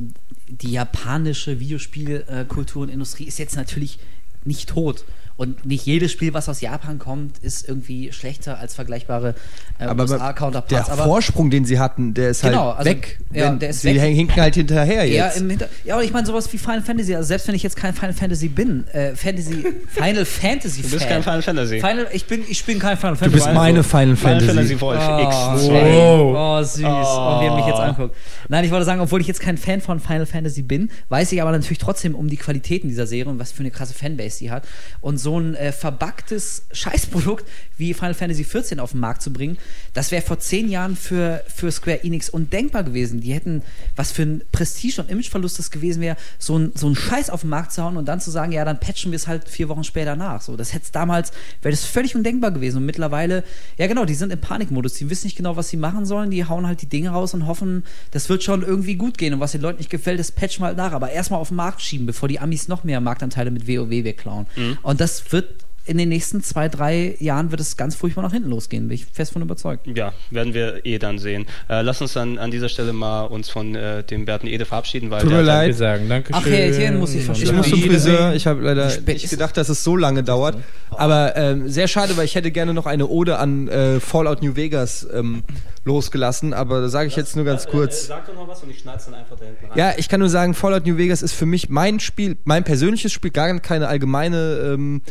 die 0.48 0.72
japanische 0.72 1.60
Videospielkultur 1.60 2.82
und 2.82 2.88
Industrie 2.88 3.24
ist 3.24 3.38
jetzt 3.38 3.56
natürlich 3.56 3.98
nicht 4.44 4.70
tot. 4.70 5.04
Und 5.38 5.64
nicht 5.64 5.86
jedes 5.86 6.12
Spiel, 6.12 6.34
was 6.34 6.48
aus 6.48 6.60
Japan 6.60 6.98
kommt, 6.98 7.38
ist 7.38 7.66
irgendwie 7.66 8.12
schlechter 8.12 8.58
als 8.58 8.74
vergleichbare 8.74 9.34
äh, 9.78 9.84
Aber 9.84 10.04
der 10.04 10.16
USA-Counterparts. 10.16 10.88
Vorsprung, 10.90 11.48
den 11.48 11.64
sie 11.64 11.78
hatten, 11.78 12.12
der 12.12 12.30
ist 12.30 12.42
Genau, 12.42 12.66
halt 12.76 12.78
also, 12.78 12.90
weg. 12.90 13.20
ja, 13.32 13.50
der 13.54 13.70
ist 13.70 13.82
sie 13.82 13.94
weg. 13.94 14.00
hinken 14.02 14.40
halt 14.42 14.56
hinterher 14.56 15.04
Ja, 15.04 15.26
jetzt. 15.26 15.40
im 15.40 15.48
Hinter 15.48 15.68
ja, 15.84 15.94
aber 15.94 16.02
ich 16.02 16.12
meine 16.12 16.26
sowas 16.26 16.52
wie 16.52 16.58
Final 16.58 16.82
Fantasy. 16.82 17.14
Also 17.14 17.28
selbst 17.28 17.46
wenn 17.46 17.54
ich 17.54 17.62
jetzt 17.62 17.76
kein 17.76 17.94
Final 17.94 18.14
Fantasy 18.14 18.48
bin, 18.48 18.86
äh, 18.88 19.14
Fantasy, 19.14 19.64
Final 19.88 20.24
Fantasy 20.24 20.82
Du 20.82 20.90
bist 20.90 21.04
Fan. 21.04 21.08
kein 21.08 21.22
Final 21.22 21.42
Fantasy. 21.42 21.78
Final, 21.80 22.06
ich 22.12 22.24
bin, 22.26 22.42
ich 22.48 22.64
bin 22.64 22.80
kein 22.80 22.96
Final 22.96 23.14
du 23.14 23.18
Fantasy. 23.20 23.44
bist 23.44 23.54
meine 23.54 23.84
Final 23.84 24.16
Final 24.16 24.40
Fantasy. 24.40 24.46
Fantasy 24.76 24.80
Wolf 24.80 24.98
Oh, 25.00 25.12
X2. 25.12 25.72
ey. 25.72 26.34
oh, 26.36 26.62
süß. 26.64 26.84
Oh. 26.84 27.34
Und 27.36 27.42
wie 27.42 27.46
er 27.46 27.54
mich 27.54 27.66
jetzt 27.66 27.78
anguckt. 27.80 28.16
Nein, 28.48 28.64
ich 28.64 28.72
wollte 28.72 28.84
sagen, 28.86 29.00
obwohl 29.00 29.20
ich 29.20 29.28
jetzt 29.28 29.40
kein 29.40 29.56
Fan 29.56 29.80
von 29.80 30.00
Final 30.00 30.26
Fantasy 30.26 30.62
bin, 30.62 30.90
weiß 31.10 31.30
ich 31.30 31.40
aber 31.40 31.52
natürlich 31.52 31.78
trotzdem 31.78 32.16
um 32.16 32.28
die 32.28 32.36
Qualitäten 32.38 32.88
dieser 32.88 33.06
Serie 33.06 33.30
und 33.30 33.38
was 33.38 33.52
für 33.52 33.60
eine 33.60 33.70
krasse 33.70 33.94
Fanbase 33.94 34.38
die 34.40 34.50
hat. 34.50 34.66
Und 35.00 35.18
so 35.18 35.27
ein 35.36 35.56
äh, 35.56 35.72
verbacktes 35.72 36.62
Scheißprodukt 36.70 37.44
wie 37.76 37.94
Final 37.94 38.14
Fantasy 38.14 38.44
XIV 38.44 38.78
auf 38.78 38.92
den 38.92 39.00
Markt 39.00 39.22
zu 39.22 39.32
bringen, 39.32 39.58
das 39.94 40.10
wäre 40.10 40.22
vor 40.22 40.38
zehn 40.38 40.68
Jahren 40.68 40.96
für, 40.96 41.42
für 41.52 41.70
Square 41.70 42.04
Enix 42.04 42.28
undenkbar 42.28 42.84
gewesen. 42.84 43.20
Die 43.20 43.32
hätten, 43.32 43.62
was 43.96 44.12
für 44.12 44.22
ein 44.22 44.42
Prestige- 44.52 45.00
und 45.00 45.10
Imageverlust 45.10 45.58
das 45.58 45.70
gewesen 45.70 46.00
wäre, 46.00 46.16
so 46.38 46.58
ein, 46.58 46.72
so 46.74 46.88
ein 46.88 46.94
Scheiß 46.94 47.30
auf 47.30 47.42
den 47.42 47.50
Markt 47.50 47.72
zu 47.72 47.82
hauen 47.82 47.96
und 47.96 48.06
dann 48.06 48.20
zu 48.20 48.30
sagen, 48.30 48.52
ja, 48.52 48.64
dann 48.64 48.80
patchen 48.80 49.12
wir 49.12 49.16
es 49.16 49.26
halt 49.26 49.48
vier 49.48 49.68
Wochen 49.68 49.84
später 49.84 50.16
nach. 50.16 50.40
So, 50.40 50.56
das 50.56 50.72
hätte 50.72 50.92
damals, 50.92 51.32
wäre 51.62 51.72
das 51.72 51.84
völlig 51.84 52.14
undenkbar 52.14 52.50
gewesen. 52.50 52.78
Und 52.78 52.86
mittlerweile, 52.86 53.44
ja 53.76 53.86
genau, 53.86 54.04
die 54.04 54.14
sind 54.14 54.32
im 54.32 54.40
Panikmodus, 54.40 54.94
die 54.94 55.10
wissen 55.10 55.26
nicht 55.26 55.36
genau, 55.36 55.56
was 55.56 55.68
sie 55.68 55.76
machen 55.76 56.06
sollen, 56.06 56.30
die 56.30 56.44
hauen 56.44 56.66
halt 56.66 56.82
die 56.82 56.88
Dinge 56.88 57.10
raus 57.10 57.34
und 57.34 57.46
hoffen, 57.46 57.84
das 58.10 58.28
wird 58.28 58.42
schon 58.42 58.62
irgendwie 58.62 58.96
gut 58.96 59.18
gehen. 59.18 59.34
Und 59.34 59.40
was 59.40 59.52
den 59.52 59.60
Leuten 59.60 59.78
nicht 59.78 59.90
gefällt, 59.90 60.18
das 60.18 60.32
patchen 60.32 60.62
wir 60.62 60.68
halt 60.68 60.76
nach. 60.76 60.92
Aber 60.92 61.10
erstmal 61.10 61.40
auf 61.40 61.48
den 61.48 61.56
Markt 61.56 61.82
schieben, 61.82 62.06
bevor 62.06 62.28
die 62.28 62.40
Amis 62.40 62.68
noch 62.68 62.84
mehr 62.84 63.00
Marktanteile 63.00 63.50
mit 63.50 63.68
WoW 63.68 63.90
wegklauen. 63.90 64.46
Und 64.82 65.00
das 65.00 65.17
wird 65.30 65.64
in 65.88 65.98
den 65.98 66.08
nächsten 66.08 66.42
zwei, 66.42 66.68
drei 66.68 67.16
Jahren 67.18 67.50
wird 67.50 67.60
es 67.60 67.76
ganz 67.76 67.94
furchtbar 67.94 68.22
nach 68.22 68.32
hinten 68.32 68.50
losgehen, 68.50 68.88
bin 68.88 68.94
ich 68.94 69.06
fest 69.06 69.32
von 69.32 69.42
überzeugt. 69.42 69.86
Ja, 69.86 70.12
werden 70.30 70.54
wir 70.54 70.84
eh 70.84 70.98
dann 70.98 71.18
sehen. 71.18 71.46
Äh, 71.68 71.82
lass 71.82 72.00
uns 72.02 72.12
dann 72.12 72.38
an 72.38 72.50
dieser 72.50 72.68
Stelle 72.68 72.92
mal 72.92 73.22
uns 73.24 73.48
von 73.48 73.74
äh, 73.74 74.04
dem 74.04 74.24
Berten 74.24 74.46
Ede 74.46 74.64
verabschieden, 74.66 75.10
weil 75.10 75.22
Tut 75.22 75.30
mir 75.30 75.42
leid. 75.42 75.68
Wir 75.68 75.74
sagen 75.74 76.08
Dankeschön. 76.08 76.36
Ach, 76.42 76.46
hey, 76.46 76.70
Etienne 76.70 76.98
muss 76.98 77.10
ich 77.10 77.20
Ich 77.20 77.24
verstehen. 77.24 77.56
muss 77.56 77.68
zum 77.70 77.82
Friseur. 77.82 78.34
Ich 78.34 78.46
habe 78.46 78.62
leider 78.62 78.92
nicht 79.06 79.30
gedacht, 79.30 79.56
dass 79.56 79.68
es 79.68 79.82
so 79.82 79.96
lange 79.96 80.22
dauert. 80.22 80.56
Aber 80.90 81.36
ähm, 81.36 81.68
sehr 81.68 81.88
schade, 81.88 82.16
weil 82.16 82.24
ich 82.24 82.34
hätte 82.34 82.50
gerne 82.50 82.74
noch 82.74 82.86
eine 82.86 83.06
Ode 83.06 83.38
an 83.38 83.68
äh, 83.68 84.00
Fallout 84.00 84.42
New 84.42 84.56
Vegas 84.56 85.06
ähm, 85.12 85.42
losgelassen. 85.84 86.52
Aber 86.54 86.80
da 86.80 86.88
sage 86.88 87.08
ich 87.08 87.16
jetzt 87.16 87.36
nur 87.36 87.44
ganz 87.44 87.66
kurz. 87.66 88.06
Sag 88.06 88.26
doch 88.26 88.34
noch 88.34 88.48
was 88.48 88.62
und 88.62 88.70
ich 88.70 88.80
schneid's 88.80 89.06
dann 89.06 89.14
einfach 89.14 89.36
da 89.38 89.44
hinten 89.44 89.66
rein. 89.66 89.78
Ja, 89.78 89.92
ich 89.96 90.08
kann 90.08 90.20
nur 90.20 90.28
sagen, 90.28 90.54
Fallout 90.54 90.86
New 90.86 90.96
Vegas 90.96 91.22
ist 91.22 91.32
für 91.32 91.46
mich 91.46 91.68
mein 91.68 92.00
Spiel, 92.00 92.36
mein 92.44 92.64
persönliches 92.64 93.12
Spiel, 93.12 93.30
gar 93.30 93.58
keine 93.60 93.88
allgemeine 93.88 94.72
ähm, 94.74 95.02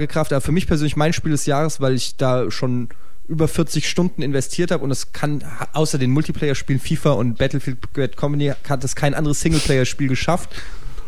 Aussagekraft, 0.00 0.32
aber 0.32 0.40
für 0.40 0.52
mich 0.52 0.66
persönlich 0.66 0.96
mein 0.96 1.12
Spiel 1.12 1.32
des 1.32 1.46
Jahres, 1.46 1.80
weil 1.80 1.94
ich 1.94 2.16
da 2.16 2.50
schon 2.50 2.88
über 3.28 3.46
40 3.46 3.88
Stunden 3.88 4.22
investiert 4.22 4.70
habe 4.70 4.82
und 4.82 4.90
es 4.90 5.12
kann 5.12 5.44
außer 5.72 5.98
den 5.98 6.10
Multiplayer-Spielen 6.10 6.80
FIFA 6.80 7.12
und 7.12 7.38
Battlefield 7.38 7.92
Bad 7.92 8.16
Company 8.16 8.52
hat 8.68 8.82
es 8.82 8.96
kein 8.96 9.14
anderes 9.14 9.40
Singleplayer-Spiel 9.40 10.08
geschafft. 10.08 10.50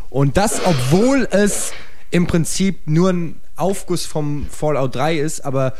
Und 0.09 0.37
das, 0.37 0.61
obwohl 0.65 1.27
es 1.31 1.73
im 2.11 2.27
Prinzip 2.27 2.87
nur 2.87 3.09
ein 3.09 3.35
Aufguss 3.55 4.05
vom 4.05 4.45
Fallout 4.49 4.95
3 4.95 5.17
ist, 5.17 5.43
aber 5.43 5.73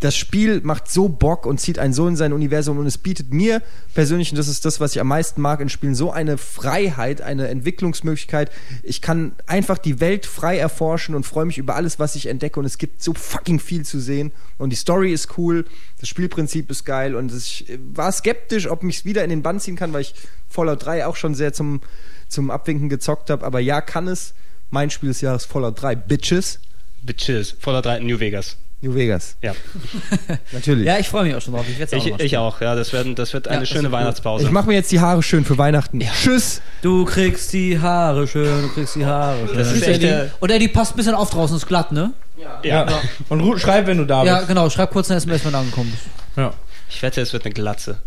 das 0.00 0.16
Spiel 0.16 0.60
macht 0.62 0.90
so 0.90 1.08
Bock 1.08 1.46
und 1.46 1.58
zieht 1.58 1.78
einen 1.78 1.94
so 1.94 2.06
in 2.06 2.16
sein 2.16 2.32
Universum 2.32 2.78
und 2.78 2.86
es 2.86 2.98
bietet 2.98 3.32
mir 3.32 3.62
persönlich, 3.94 4.30
und 4.30 4.38
das 4.38 4.48
ist 4.48 4.64
das, 4.64 4.78
was 4.78 4.94
ich 4.94 5.00
am 5.00 5.08
meisten 5.08 5.40
mag 5.40 5.60
in 5.60 5.68
Spielen, 5.68 5.94
so 5.94 6.10
eine 6.10 6.36
Freiheit, 6.36 7.22
eine 7.22 7.48
Entwicklungsmöglichkeit. 7.48 8.50
Ich 8.82 9.00
kann 9.00 9.32
einfach 9.46 9.78
die 9.78 10.00
Welt 10.00 10.26
frei 10.26 10.58
erforschen 10.58 11.14
und 11.14 11.24
freue 11.24 11.46
mich 11.46 11.56
über 11.56 11.76
alles, 11.76 11.98
was 11.98 12.14
ich 12.14 12.26
entdecke 12.26 12.60
und 12.60 12.66
es 12.66 12.76
gibt 12.78 13.02
so 13.02 13.14
fucking 13.14 13.58
viel 13.58 13.84
zu 13.84 13.98
sehen 13.98 14.32
und 14.58 14.70
die 14.70 14.76
Story 14.76 15.12
ist 15.12 15.38
cool, 15.38 15.64
das 15.98 16.08
Spielprinzip 16.08 16.70
ist 16.70 16.84
geil 16.84 17.14
und 17.14 17.32
ich 17.32 17.66
war 17.92 18.12
skeptisch, 18.12 18.68
ob 18.68 18.82
mich 18.82 19.04
wieder 19.06 19.24
in 19.24 19.30
den 19.30 19.42
Bann 19.42 19.60
ziehen 19.60 19.76
kann, 19.76 19.92
weil 19.92 20.02
ich 20.02 20.14
Fallout 20.48 20.84
3 20.84 21.06
auch 21.06 21.16
schon 21.16 21.34
sehr 21.34 21.52
zum, 21.52 21.80
zum 22.28 22.50
Abwinken 22.50 22.88
gezockt 22.88 23.30
habe, 23.30 23.46
aber 23.46 23.60
ja, 23.60 23.80
kann 23.80 24.08
es. 24.08 24.34
Mein 24.68 24.90
Spiel 24.90 25.10
des 25.10 25.20
Jahres 25.20 25.44
Fallout 25.44 25.80
3, 25.80 25.94
Bitches, 25.94 26.58
Bitches, 27.02 27.52
voller 27.60 27.82
3 27.82 28.00
New 28.00 28.18
Vegas. 28.18 28.56
New 28.82 28.94
Vegas, 28.94 29.36
Ja, 29.42 29.52
natürlich. 30.52 30.86
Ja, 30.86 30.98
ich 30.98 31.08
freue 31.08 31.24
mich 31.24 31.34
auch 31.34 31.40
schon 31.40 31.54
drauf. 31.54 31.64
Ich 31.68 31.78
werde 31.78 31.96
es 31.96 32.02
auch 32.02 32.06
ich, 32.06 32.20
ich 32.20 32.36
auch. 32.36 32.60
Ja, 32.60 32.74
das, 32.74 32.92
werden, 32.92 33.14
das 33.14 33.32
wird 33.32 33.46
Ja, 33.46 33.52
eine 33.52 33.60
das 33.60 33.68
schöne. 33.70 33.90
Weihnachtspause. 33.90 34.44
Ich 34.44 34.50
mache 34.50 34.66
mir 34.68 34.74
jetzt 34.74 34.92
die 34.92 35.00
Haare 35.00 35.22
schön 35.22 35.44
für 35.44 35.56
Weihnachten. 35.56 36.00
Tschüss. 36.00 36.60
Du 36.82 37.04
kriegst 37.06 37.52
die 37.54 37.78
Haare 37.80 38.26
schön, 38.28 38.62
du 38.62 38.68
kriegst 38.68 38.94
die 38.96 39.06
Haare 39.06 39.46
schön. 39.48 39.56
Das 39.58 39.72
ist 39.72 39.86
echt 39.88 40.30
Und 40.40 40.50
Eddie 40.50 40.68
passt 40.68 40.92
ein 40.92 40.96
bisschen 40.98 41.14
auf 41.14 41.30
draußen, 41.30 41.56
ist 41.56 41.66
glatt, 41.66 41.90
ne? 41.92 42.12
ja. 42.62 42.86
Und 43.30 43.40
ru- 43.40 43.58
schreib, 43.58 43.86
wenn 43.86 43.96
du 43.98 44.04
da 44.04 44.24
Ja, 44.24 44.36
bist. 44.36 44.48
genau. 44.48 44.68
Schreib 44.68 44.90
kurz 44.92 45.10
eine 45.10 45.18
SMS, 45.18 45.44
wenn 45.44 45.52
du 45.52 45.58
angekommen 45.58 45.90
bist. 45.90 46.02
Ja. 46.36 46.52
Ich 46.90 47.02
wette, 47.02 47.20
es 47.22 47.32
wird 47.32 47.44
eine 47.46 47.54
Glatze. 47.54 47.98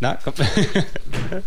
Na, 0.00 0.18
komm. 0.24 0.32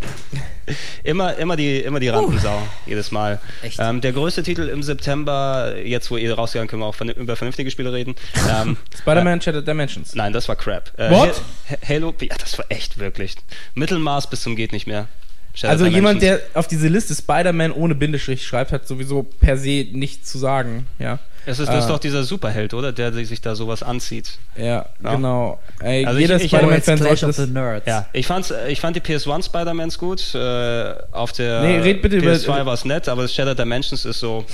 immer, 1.02 1.34
immer, 1.36 1.56
die, 1.56 1.80
immer 1.80 2.00
die 2.00 2.08
Rampensau, 2.08 2.62
jedes 2.86 3.10
Mal. 3.10 3.40
Ähm, 3.78 4.00
der 4.00 4.12
größte 4.12 4.42
Titel 4.42 4.68
im 4.68 4.82
September, 4.82 5.74
jetzt 5.84 6.10
wo 6.10 6.16
ihr 6.16 6.32
rausgegangen 6.34 6.68
können 6.68 6.82
wir 6.82 6.86
auch 6.86 7.00
über 7.00 7.36
vernünftige 7.36 7.70
Spiele 7.70 7.92
reden. 7.92 8.14
Ähm, 8.50 8.76
Spider-Man 8.98 9.40
Shattered 9.40 9.66
Dimensions. 9.66 10.14
nein, 10.14 10.32
das 10.32 10.48
war 10.48 10.56
Crap. 10.56 10.92
Äh, 10.98 11.10
What? 11.10 11.42
Ha- 11.70 11.76
Halo, 11.88 12.14
ja, 12.20 12.36
das 12.38 12.56
war 12.58 12.66
echt 12.68 12.98
wirklich. 12.98 13.34
Mittelmaß 13.74 14.30
bis 14.30 14.42
zum 14.42 14.56
geht 14.56 14.72
nicht 14.72 14.86
mehr. 14.86 15.08
Shattered 15.54 15.80
Also 15.80 15.86
jemand, 15.86 16.20
der 16.22 16.40
auf 16.54 16.66
diese 16.66 16.88
Liste 16.88 17.14
Spider-Man 17.14 17.70
ohne 17.72 17.94
Bindestrich 17.94 18.44
schreibt, 18.46 18.72
hat 18.72 18.86
sowieso 18.88 19.22
per 19.22 19.56
se 19.56 19.86
nichts 19.92 20.30
zu 20.30 20.38
sagen. 20.38 20.86
Ja, 20.98 21.20
Es 21.46 21.58
ist, 21.60 21.68
das 21.68 21.78
ist 21.80 21.84
äh, 21.84 21.92
doch 21.92 21.98
dieser 22.00 22.24
Superheld, 22.24 22.74
oder? 22.74 22.90
Der 22.92 23.12
sich 23.12 23.40
da 23.40 23.54
sowas 23.54 23.82
anzieht. 23.84 24.38
ja, 24.56 24.64
Ja. 24.64 25.14
genau. 25.14 25.60
Ey, 25.80 26.04
Also 26.06 26.18
jeder 26.18 26.36
ich- 26.36 26.44
ich- 26.44 26.48
Spider-Man-Fan 26.50 26.96
Clash 26.98 27.20
sollte 27.20 27.26
of 27.26 27.36
das... 27.36 27.46
the 27.46 27.52
Nerds. 27.52 27.86
Ja, 27.86 28.06
ich, 28.12 28.26
fand's, 28.26 28.52
ich 28.68 28.80
fand 28.80 28.96
die 28.96 29.00
PS1 29.00 29.44
Spider-Mans 29.46 29.98
gut. 29.98 30.34
Äh, 30.34 30.94
auf 31.12 31.30
der 31.32 31.60
Nee, 31.62 31.78
red 31.78 32.02
bitte 32.02 32.16
über- 32.16 32.32
PS2 32.32 32.66
war 32.66 32.74
es 32.74 32.84
nett, 32.84 33.08
aber 33.08 33.28
Shattered 33.28 33.58
Dimensions 33.58 34.04
ist 34.04 34.18
so, 34.20 34.44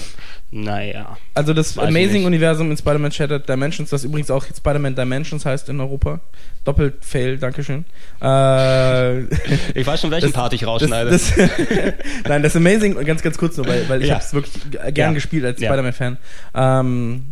naja. 0.52 1.16
Also 1.34 1.52
das 1.54 1.76
Weiß 1.76 1.90
nicht. 1.90 1.96
Amazing-Universum 2.04 2.70
in 2.70 2.76
Spider-Man 2.76 3.12
Shattered 3.12 3.48
Dimensions, 3.48 3.90
das 3.90 4.02
übrigens 4.04 4.30
auch 4.30 4.44
Spider-Man 4.44 4.94
Dimensions 4.96 5.46
heißt 5.46 5.68
in 5.68 5.80
Europa. 5.80 6.20
Doppelt 6.64 7.04
Fail, 7.04 7.38
Dankeschön. 7.38 7.84
Äh, 8.20 9.20
Ich 9.74 9.86
weiß 9.86 10.00
schon, 10.00 10.10
welchen 10.10 10.26
Das- 10.26 10.32
Part 10.32 10.52
ich 10.52 10.60
das, 10.60 10.68
rausschneide. 10.68 11.10
das, 11.10 11.32
Nein, 12.28 12.42
das 12.42 12.56
Amazing, 12.56 12.94
ganz, 13.04 13.22
ganz 13.22 13.38
kurz 13.38 13.56
nur, 13.56 13.66
weil, 13.66 13.88
weil 13.88 14.02
ich 14.02 14.08
Ja. 14.08 14.14
habe 14.16 14.24
es 14.24 14.34
wirklich 14.34 14.54
gern 14.94 15.10
Ja. 15.10 15.12
gespielt 15.12 15.44
als 15.44 15.60
Ja. 15.60 15.68
Spider-Man-Fan. 15.68 16.18
Ähm, 16.54 17.24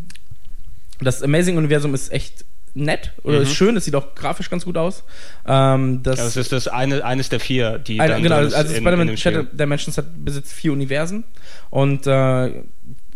das 1.01 1.23
Amazing-Universum 1.23 1.95
ist 1.95 2.13
echt 2.13 2.45
nett 2.75 3.13
oder 3.25 3.39
Mhm. 3.39 3.43
ist 3.43 3.55
schön, 3.55 3.77
es 3.77 3.85
sieht 3.87 3.95
auch 3.97 4.15
grafisch 4.15 4.51
ganz 4.51 4.65
gut 4.65 4.77
aus. 4.77 5.03
Ähm, 5.47 6.03
das, 6.05 6.19
Ja, 6.19 6.25
das 6.27 6.37
ist 6.37 6.53
das 6.53 6.69
eine, 6.69 7.05
eines 7.05 7.29
der 7.29 7.41
vier, 7.41 7.79
die 7.79 8.01
ein, 8.01 8.09
dann 8.09 8.23
genau, 8.23 8.37
also 8.37 8.57
Spider-Man. 8.75 9.17
Shattered 9.17 9.59
Dimensions 9.59 9.99
hat, 9.99 10.07
besitzt 10.25 10.53
vier 10.53 10.73
Universen 10.73 11.25
und 11.71 12.07
äh, 12.07 12.63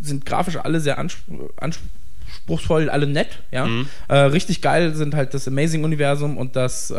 sind 0.03 0.25
grafisch 0.25 0.57
alle 0.57 0.79
sehr 0.79 0.97
anspr 0.97 1.49
anspruchsvoll, 1.57 2.89
alle 2.89 3.07
nett, 3.07 3.39
ja. 3.51 3.65
Mhm. 3.65 3.87
Äh, 4.07 4.17
richtig 4.17 4.61
geil 4.61 4.95
sind 4.95 5.15
halt 5.15 5.33
das 5.33 5.47
Amazing-Universum 5.47 6.37
und 6.37 6.55
das, 6.55 6.91
äh, 6.91 6.95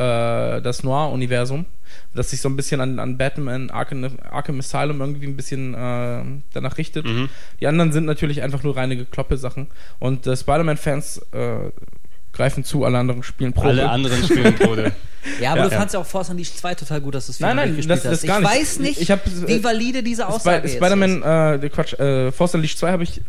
das 0.60 0.82
Noir-Universum, 0.82 1.66
das 2.14 2.30
sich 2.30 2.40
so 2.40 2.48
ein 2.48 2.56
bisschen 2.56 2.80
an, 2.80 2.98
an 2.98 3.18
Batman 3.18 3.70
Arkham, 3.70 4.06
Arkham 4.30 4.58
Asylum 4.58 5.00
irgendwie 5.00 5.26
ein 5.26 5.36
bisschen 5.36 5.74
äh, 5.74 6.22
danach 6.52 6.78
richtet. 6.78 7.06
Mhm. 7.06 7.28
Die 7.60 7.66
anderen 7.66 7.92
sind 7.92 8.06
natürlich 8.06 8.42
einfach 8.42 8.62
nur 8.62 8.76
reine 8.76 8.96
Gekloppe-Sachen 8.96 9.68
und 9.98 10.26
äh, 10.26 10.36
Spider-Man-Fans 10.36 11.18
äh, 11.32 11.70
greifen 12.32 12.64
zu, 12.64 12.84
alle 12.84 12.98
anderen 12.98 13.22
spielen 13.22 13.52
Probe. 13.52 13.68
Alle 13.68 13.90
anderen 13.90 14.22
spielen 14.22 14.56
Tode. 14.56 14.92
Ja, 15.40 15.52
aber 15.52 15.62
Ja. 15.62 15.68
du 15.68 15.76
fandst 15.76 15.94
ja 15.94 16.00
auch 16.00 16.06
Force 16.06 16.28
Unleashed 16.30 16.58
2 16.58 16.74
total 16.74 17.00
gut, 17.00 17.14
dass 17.14 17.26
du 17.26 17.32
es 17.32 17.40
Nein, 17.40 17.56
nein, 17.56 17.76
gespielt 17.76 17.90
das- 17.90 18.02
das 18.02 18.12
hast. 18.12 18.26
gar 18.26 18.40
ich 18.40 18.46
nicht. 18.48 18.54
weiß 18.60 18.78
nicht, 18.80 19.00
Ich 19.00 19.10
hab, 19.10 19.20
wie 19.46 19.52
äh, 19.52 19.64
valide 19.64 20.02
diese 20.02 20.22
Sp 20.24 20.32
Aussage 20.34 20.66
ist. 20.66 20.74
Spider-Man, 20.76 21.22
äh, 21.62 21.68
Quatsch, 21.70 21.94
äh, 21.94 22.30
Force 22.32 22.54
Unleashed 22.54 22.78
2 22.78 22.92
habe 22.92 23.02
ich 23.04 23.20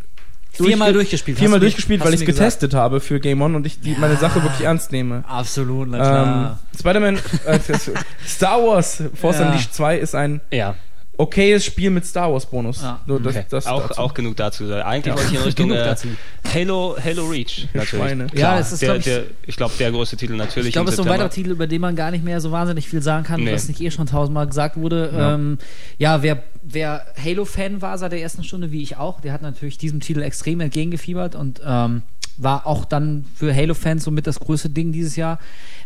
Viermal 0.51 0.89
durchge- 0.91 0.93
durchgespielt, 0.93 1.37
Viermal 1.37 1.59
durchgespielt, 1.59 1.99
weil 2.01 2.09
ich 2.13 2.15
es 2.15 2.19
mir 2.21 2.27
gesagt. 2.27 2.45
getestet 2.45 2.73
habe 2.73 3.01
für 3.01 3.19
Game 3.19 3.41
On 3.41 3.55
und 3.55 3.65
ich 3.67 3.81
die, 3.81 3.95
meine 3.99 4.15
Sache 4.15 4.41
wirklich 4.41 4.61
ernst 4.65 4.91
nehme. 4.93 5.23
Absolut, 5.27 5.89
na 5.89 6.51
Ähm. 6.51 6.79
Spider-Man, 6.79 7.19
äh, 7.45 7.59
Star 8.25 8.61
Wars 8.65 9.03
Force 9.19 9.39
Ja. 9.39 9.47
Unleashed 9.47 9.73
2 9.73 9.97
ist 9.97 10.15
ein 10.15 10.39
ja, 10.51 10.75
okayes 11.17 11.63
Spiel 11.65 11.89
mit 11.89 12.05
Star 12.05 12.31
Wars 12.31 12.45
Bonus. 12.45 12.81
Ja. 12.81 12.99
Nur 13.05 13.19
das, 13.21 13.35
okay. 13.35 13.45
das 13.49 13.65
auch, 13.67 13.91
auch 13.97 14.13
genug 14.13 14.35
dazu. 14.35 14.65
Eigentlich 14.73 15.05
Ja. 15.05 15.15
wollte 15.15 15.29
ich 15.33 15.37
in 15.39 15.41
Richtung 15.45 15.69
Genug 15.69 15.81
äh, 15.81 15.85
dazu. 15.85 16.07
Halo, 16.53 16.95
Halo 17.03 17.25
Reach. 17.27 17.67
Natürlich. 17.73 18.33
Ja, 18.33 18.59
es 18.59 18.71
ist, 18.71 18.81
der, 18.81 18.87
glaub 18.89 18.97
ich- 18.99 19.03
der, 19.05 19.23
ich 19.47 19.55
glaube, 19.55 19.73
der 19.79 19.91
größte 19.91 20.17
Titel 20.17 20.33
natürlich. 20.35 20.67
Ich 20.69 20.73
glaube, 20.73 20.89
es 20.89 20.93
ist 20.93 20.97
so 20.97 21.03
ein 21.03 21.09
weiterer 21.09 21.29
Titel, 21.29 21.51
über 21.51 21.67
den 21.67 21.81
man 21.81 21.95
gar 21.95 22.11
nicht 22.11 22.23
mehr 22.23 22.39
so 22.41 22.51
wahnsinnig 22.51 22.87
viel 22.87 23.01
sagen 23.01 23.23
kann, 23.25 23.43
Nee. 23.43 23.53
was 23.53 23.67
nicht 23.67 23.81
eh 23.81 23.91
schon 23.91 24.07
tausendmal 24.07 24.47
gesagt 24.47 24.77
wurde. 24.77 25.09
Ja. 25.13 25.19
Ja, 25.19 25.33
ähm, 25.35 25.57
ja 25.97 26.21
wer, 26.23 26.43
wer 26.63 27.05
Halo-Fan 27.23 27.81
war 27.81 27.97
seit 27.97 28.11
der 28.11 28.21
ersten 28.21 28.43
Stunde, 28.43 28.71
wie 28.71 28.81
ich 28.83 28.97
auch, 28.97 29.21
der 29.21 29.33
hat 29.33 29.41
natürlich 29.41 29.77
diesem 29.77 29.99
Titel 29.99 30.21
extrem 30.21 30.59
entgegengefiebert 30.61 31.35
und 31.35 31.61
ähm, 31.65 32.01
war 32.37 32.67
auch 32.67 32.83
dann 32.85 33.25
für 33.35 33.55
Halo-Fans 33.55 34.03
somit 34.03 34.27
das 34.27 34.39
größte 34.39 34.69
Ding 34.69 34.91
dieses 34.91 35.15
Jahr. 35.15 35.39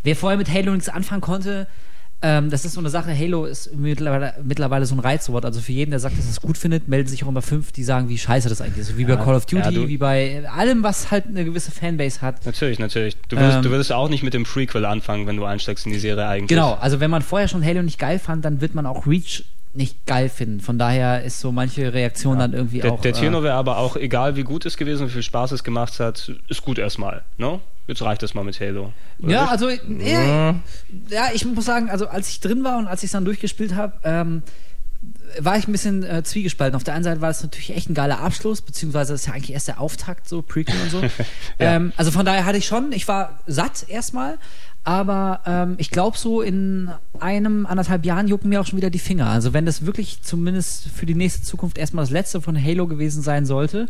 Wer 0.04 0.16
vorher 0.16 0.38
mit 0.38 0.50
Halo 0.52 0.72
nichts 0.72 0.90
anfangen 0.90 1.22
konnte, 1.22 1.68
ähm, 2.22 2.50
das 2.50 2.66
ist 2.66 2.74
so 2.74 2.80
eine 2.82 2.90
Sache, 2.90 3.18
Halo 3.18 3.46
ist 3.46 3.74
mittlerweile, 3.76 4.34
mittlerweile 4.44 4.86
so 4.86 4.94
ein 4.96 5.00
Reizwort. 5.00 5.46
Also 5.46 5.62
für 5.62 5.72
jeden, 5.72 5.92
der 5.92 6.00
sagt, 6.02 6.18
dass 6.18 6.26
er 6.26 6.32
es 6.32 6.42
gut 6.42 6.58
findet, 6.58 6.88
melden 6.90 7.08
sich 7.08 7.24
auch 7.24 7.30
immer 7.30 7.42
fünf, 7.42 7.72
die 7.72 7.84
sagen, 7.84 8.10
wie 8.10 8.18
scheiße 8.18 8.50
das 8.50 8.60
eigentlich 8.62 8.80
ist. 8.80 8.98
Wie 8.98 9.06
bei 9.06 9.12
Ja, 9.14 9.24
Call 9.24 9.36
of 9.36 9.46
Duty, 9.46 9.64
ja, 9.64 9.72
du- 9.72 9.88
wie 9.88 9.98
bei 9.98 10.44
allem, 10.50 10.84
was 10.84 11.12
halt 11.12 11.28
eine 11.28 11.46
gewisse 11.46 11.72
Fanbase 11.72 12.22
hat. 12.22 12.46
Natürlich, 12.46 12.78
natürlich. 12.80 13.16
Du 13.30 13.38
würdest, 13.38 13.58
Ähm, 13.58 13.64
du 13.64 13.70
würdest 13.72 13.92
auch 13.94 14.10
nicht 14.10 14.24
mit 14.24 14.34
dem 14.34 14.44
Prequel 14.44 14.84
anfangen, 14.86 15.28
wenn 15.28 15.38
du 15.38 15.46
einsteigst 15.46 15.86
in 15.86 15.94
die 15.94 16.00
Serie 16.00 16.28
eigentlich. 16.28 16.50
Genau, 16.50 16.74
also 16.74 17.00
wenn 17.00 17.10
man 17.10 17.22
vorher 17.22 17.48
schon 17.48 17.64
Halo 17.64 17.82
nicht 17.84 18.00
geil 18.00 18.20
fand, 18.20 18.44
dann 18.44 18.60
wird 18.60 18.76
man 18.76 18.86
auch 18.86 19.08
Reach 19.08 19.46
nicht 19.74 20.06
geil 20.08 20.30
finden. 20.30 20.60
Von 20.62 20.80
daher 20.80 21.24
ist 21.24 21.40
so 21.40 21.52
manche 21.52 21.94
Reaktion 21.94 22.40
dann 22.40 22.54
irgendwie 22.54 22.80
Der, 22.80 22.92
auch. 22.94 23.02
der 23.02 23.12
äh, 23.12 23.14
Tino 23.14 23.44
wäre 23.44 23.54
aber 23.54 23.78
auch, 23.78 23.96
egal 23.96 24.36
wie 24.36 24.44
gut 24.44 24.66
es 24.66 24.76
gewesen, 24.78 25.08
wie 25.08 25.12
viel 25.12 25.24
Spaß 25.24 25.52
es 25.52 25.64
gemacht 25.64 26.00
hat, 26.00 26.32
ist 26.48 26.64
gut 26.64 26.80
erstmal. 26.80 27.22
No? 27.38 27.62
Jetzt 27.90 28.04
reicht 28.04 28.22
es 28.22 28.36
mal 28.36 28.44
mit 28.44 28.60
Halo. 28.60 28.94
Ja, 29.18 29.42
nicht? 29.42 29.52
also 29.52 29.70
ja, 29.70 30.56
ja, 31.10 31.30
ich 31.34 31.44
muss 31.44 31.66
sagen, 31.66 31.90
also 31.90 32.08
als 32.08 32.30
ich 32.30 32.40
drin 32.40 32.64
war 32.64 32.78
und 32.78 32.86
als 32.86 33.02
ich 33.02 33.08
es 33.08 33.14
dann 33.14 33.26
durchgespielt 33.26 33.74
habe, 33.74 33.94
ähm, 34.04 34.44
war 35.40 35.58
ich 35.58 35.68
ein 35.68 35.72
bisschen 35.72 36.04
äh, 36.04 36.22
zwiegespalten. 36.22 36.76
Auf 36.76 36.84
der 36.84 36.94
einen 36.94 37.04
Seite 37.04 37.20
war 37.20 37.32
es 37.32 37.42
natürlich 37.42 37.76
echt 37.76 37.90
ein 37.90 37.96
geiler 37.96 38.20
Abschluss, 38.20 38.62
beziehungsweise 38.62 39.14
das 39.14 39.22
ist 39.22 39.28
ja 39.28 39.34
eigentlich 39.34 39.54
erst 39.54 39.70
der 39.70 39.82
Auftakt, 39.82 40.30
so 40.30 40.44
Prequel 40.44 40.76
und 40.84 40.92
so. 40.92 41.02
ähm, 41.60 41.92
also 41.98 42.12
von 42.12 42.28
daher 42.28 42.46
hatte 42.46 42.60
ich 42.60 42.68
schon, 42.68 42.92
ich 42.92 43.08
war 43.08 43.40
satt 43.48 43.90
erstmal, 43.90 44.38
aber 44.84 45.42
ähm, 45.48 45.76
ich 45.80 45.90
glaube, 45.90 46.16
so 46.16 46.44
in 46.44 46.92
einem, 47.20 47.66
anderthalb 47.66 48.06
Jahren 48.06 48.28
jucken 48.28 48.50
mir 48.50 48.62
auch 48.62 48.68
schon 48.68 48.78
wieder 48.78 48.92
die 48.92 49.00
Finger. 49.00 49.28
Also 49.28 49.52
wenn 49.52 49.66
das 49.66 49.88
wirklich 49.88 50.22
zumindest 50.22 50.90
für 50.90 51.08
die 51.08 51.16
nächste 51.16 51.42
Zukunft 51.42 51.80
erstmal 51.80 52.04
das 52.04 52.12
letzte 52.12 52.40
von 52.40 52.64
Halo 52.64 52.86
gewesen 52.86 53.24
sein 53.24 53.48
sollte, 53.48 53.88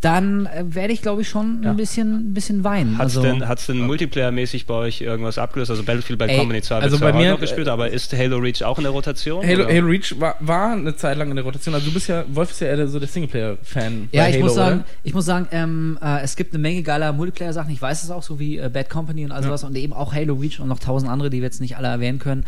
dann 0.00 0.46
äh, 0.46 0.64
werde 0.66 0.92
ich, 0.92 1.02
glaube 1.02 1.22
ich, 1.22 1.28
schon 1.28 1.62
Ja. 1.62 1.70
ein, 1.70 1.76
bisschen, 1.76 2.30
ein 2.30 2.34
bisschen 2.34 2.64
weinen. 2.64 2.98
Hat 2.98 3.08
es 3.08 3.16
also, 3.16 3.28
denn, 3.28 3.48
hat's 3.48 3.66
denn 3.66 3.78
Multiplayer-mäßig 3.86 4.66
bei 4.66 4.74
euch 4.74 5.00
irgendwas 5.00 5.38
abgelöst? 5.38 5.70
Also 5.70 5.82
Battlefield 5.82 6.18
Bad 6.18 6.30
Ey, 6.30 6.38
Company 6.38 6.62
2 6.62 6.74
also 6.76 6.92
wird 6.92 7.00
bei 7.00 7.10
zwar 7.10 7.20
mir, 7.20 7.30
noch 7.32 7.40
gespielt, 7.40 7.68
aber 7.68 7.90
ist 7.90 8.12
Halo 8.12 8.36
Reach 8.36 8.62
auch 8.62 8.78
in 8.78 8.84
der 8.84 8.92
Rotation? 8.92 9.44
Halo? 9.46 9.66
Halo 9.66 9.86
Reach 9.86 10.14
war, 10.20 10.36
war 10.40 10.72
eine 10.72 10.94
Zeit 10.96 11.16
lang 11.16 11.30
in 11.30 11.36
der 11.36 11.44
Rotation. 11.44 11.74
Also 11.74 11.86
du 11.86 11.94
bist 11.94 12.08
ja, 12.08 12.24
Wolf 12.28 12.50
ist 12.50 12.60
ja 12.60 12.68
eher 12.68 12.86
so 12.88 12.98
der 12.98 13.08
Singleplayer-Fan. 13.08 14.08
Ja, 14.12 14.24
bei 14.24 14.28
ich 14.30 14.34
Halo, 14.36 14.44
muss 14.46 14.54
sagen, 14.54 14.76
oder? 14.80 14.84
ich 15.02 15.14
muss 15.14 15.24
sagen, 15.24 15.48
ähm, 15.50 15.98
äh, 16.02 16.22
es 16.22 16.36
gibt 16.36 16.52
eine 16.52 16.60
Menge 16.60 16.82
geiler 16.82 17.12
Multiplayer-Sachen. 17.12 17.70
Ich 17.70 17.80
weiß 17.80 18.02
es 18.02 18.10
auch, 18.10 18.22
so 18.22 18.38
wie 18.38 18.58
äh, 18.58 18.68
Bad 18.72 18.90
Company 18.90 19.24
und 19.24 19.32
all 19.32 19.42
sowas 19.42 19.64
und 19.64 19.76
eben 19.76 19.92
auch 19.92 20.12
Halo 20.12 20.34
Reach 20.34 20.60
und 20.60 20.68
noch 20.68 20.78
tausend 20.78 21.10
andere, 21.10 21.30
die 21.30 21.38
wir 21.38 21.44
jetzt 21.44 21.60
nicht 21.60 21.76
alle 21.76 21.88
erwähnen 21.88 22.18
können. 22.18 22.44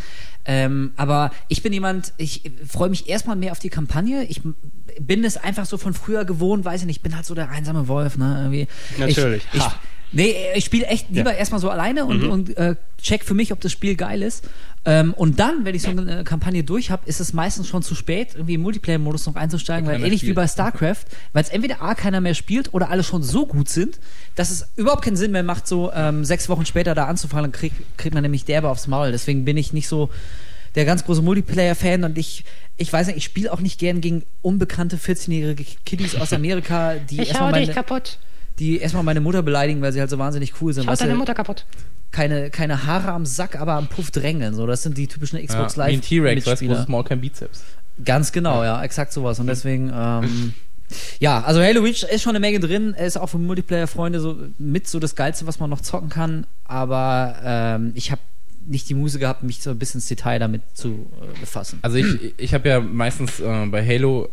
Ähm, 0.51 0.93
aber 0.97 1.31
ich 1.49 1.63
bin 1.63 1.75
jemand, 1.75 2.15
ich 2.17 2.51
freue 2.67 2.89
mich 2.89 3.07
erstmal 3.09 3.37
mehr 3.37 3.53
auf 3.53 3.59
die 3.59 3.69
Kampagne. 3.69 4.25
Ich 4.25 4.41
bin 4.99 5.23
es 5.23 5.37
einfach 5.37 5.67
so 5.67 5.77
von 5.77 5.93
früher 5.93 6.25
gewohnt, 6.25 6.65
weiß 6.65 6.81
ich 6.81 6.87
nicht, 6.87 6.97
ich 6.97 7.03
bin 7.03 7.15
halt 7.15 7.27
so 7.27 7.35
der 7.35 7.51
einsame 7.51 7.87
Wolf, 7.87 8.17
ne? 8.17 8.37
Irgendwie. 8.41 8.67
Natürlich. 8.99 9.43
Ich, 9.53 9.61
ich, 9.61 9.65
nee, 10.13 10.35
ich 10.55 10.65
spiele 10.65 10.87
echt 10.87 11.11
lieber 11.11 11.35
erstmal 11.35 11.61
so 11.61 11.69
alleine 11.69 12.07
und, 12.07 12.23
Mhm. 12.23 12.31
und 12.31 12.57
äh, 12.57 12.77
check 13.01 13.25
für 13.25 13.35
mich, 13.35 13.53
ob 13.53 13.61
das 13.61 13.73
Spiel 13.73 13.95
geil 13.95 14.23
ist. 14.23 14.49
Ähm, 14.85 15.13
und 15.15 15.39
dann, 15.39 15.65
wenn 15.65 15.75
ich 15.75 15.83
so 15.83 15.91
eine 15.91 16.25
Kampagne 16.25 16.65
durch 16.65 16.91
habe, 16.91 17.07
ist 17.07 17.21
es 17.21 17.33
meistens 17.33 17.69
schon 17.69 17.83
zu 17.83 17.95
spät, 17.95 18.31
irgendwie 18.35 18.55
im 18.55 18.63
Multiplayer-Modus 18.63 19.27
noch 19.27 19.35
einzusteigen, 19.35 19.89
Weil 19.89 19.97
ähnlich 19.97 20.23
wie 20.23 20.27
spielt. 20.27 20.37
bei 20.37 20.47
StarCraft, 20.47 21.05
weil 21.33 21.43
es 21.43 21.51
entweder 21.51 21.83
A, 21.83 21.95
keiner 21.95 22.21
mehr 22.21 22.35
spielt 22.35 22.73
oder 22.73 22.91
alle 22.91 23.03
schon 23.03 23.23
so 23.23 23.47
gut 23.47 23.69
sind, 23.69 23.99
dass 24.35 24.51
es 24.51 24.69
überhaupt 24.77 25.03
keinen 25.03 25.17
Sinn 25.17 25.33
mehr 25.33 25.43
macht, 25.43 25.67
so 25.67 25.93
ähm, 25.93 26.25
sechs 26.25 26.49
Wochen 26.49 26.65
später 26.65 26.95
da 26.95 27.07
anzufangen, 27.07 27.51
dann 27.51 27.53
kriegt 27.53 27.77
kriegt 27.97 28.15
man 28.15 28.23
nämlich 28.23 28.45
derbe 28.45 28.69
aufs 28.69 28.87
Maul. 28.87 29.13
Deswegen 29.13 29.45
bin 29.45 29.57
ich 29.57 29.73
nicht 29.73 29.89
so 29.89 30.11
der 30.75 30.85
ganz 30.85 31.05
große 31.05 31.23
Multiplayer-Fan 31.23 32.05
und 32.05 32.19
ich, 32.19 32.45
ich 32.77 32.93
weiß 32.93 33.09
nicht, 33.09 33.17
ich 33.17 33.25
spiele 33.25 33.53
auch 33.53 33.61
nicht 33.61 33.81
gern 33.81 34.01
gegen 34.01 34.23
unbekannte 34.43 34.97
14-jährige 34.97 35.65
Kiddies 35.85 36.15
aus 36.15 36.33
Amerika, 36.33 36.95
die 36.95 37.19
erstmal 37.19 37.51
meine, 37.51 37.73
kaputt. 37.73 38.19
Die 38.59 38.79
erstmal 38.79 39.03
meine 39.05 39.21
Mutter 39.21 39.43
beleidigen, 39.43 39.81
weil 39.83 39.93
sie 39.93 40.01
halt 40.01 40.11
so 40.11 40.19
wahnsinnig 40.19 40.55
cool 40.61 40.73
sind. 40.73 40.87
weißt 40.87 41.03
du? 41.03 41.25
kaputt. 41.35 41.65
keine, 42.11 42.51
keine 42.51 42.87
Haare 42.87 43.13
am 43.13 43.27
Sack, 43.27 43.61
aber 43.61 43.75
am 43.75 43.87
Puff 43.89 44.11
drängeln. 44.11 44.55
So, 44.55 44.67
das 44.67 44.83
sind 44.83 44.97
die 44.99 45.07
typischen 45.07 45.39
Xbox 45.45 45.77
Ja, 45.77 45.85
Live. 45.85 45.93
wie 45.93 45.97
ein 45.97 46.01
T-Rex, 46.03 46.47
weißt 46.47 46.63
du, 46.63 46.67
großes 46.69 46.89
Maul, 46.89 47.05
kein 47.05 47.21
Bizeps. 47.21 47.63
Ganz 48.05 48.33
genau, 48.33 48.63
ja, 48.65 48.83
exakt 48.83 49.13
sowas. 49.13 49.39
Und 49.41 49.47
deswegen, 49.49 49.91
ähm, 49.95 50.53
ja, 51.21 51.41
also 51.43 51.61
Halo 51.61 51.83
Reach 51.83 52.05
ist 52.05 52.23
schon 52.23 52.31
eine 52.31 52.41
Menge 52.41 52.61
drin. 52.61 52.95
Er 52.97 53.07
ist 53.07 53.17
auch 53.17 53.27
für 53.29 53.39
Multiplayer-Freunde 53.39 54.21
so 54.21 54.37
mit 54.59 54.89
so 54.89 54.99
das 55.01 55.15
Geilste, 55.17 55.47
was 55.47 55.59
man 55.61 55.69
noch 55.71 55.81
zocken 55.81 56.09
kann. 56.09 56.47
Aber 56.65 57.37
ähm, 57.45 57.93
ich 57.95 58.11
habe 58.11 58.21
nicht 58.67 58.89
die 58.89 58.95
Muse 58.95 59.19
gehabt, 59.19 59.43
mich 59.43 59.63
so 59.63 59.71
ein 59.71 59.79
bisschen 59.79 59.99
ins 59.99 60.09
Detail 60.09 60.39
damit 60.39 60.63
zu 60.75 60.89
äh, 61.21 61.41
befassen. 61.41 61.79
Also 61.83 61.97
ich, 61.97 62.35
ich 62.37 62.55
habe 62.55 62.69
ja 62.69 62.81
meistens 62.81 63.41
äh, 63.41 63.67
bei 63.67 63.85
Halo, 63.85 64.29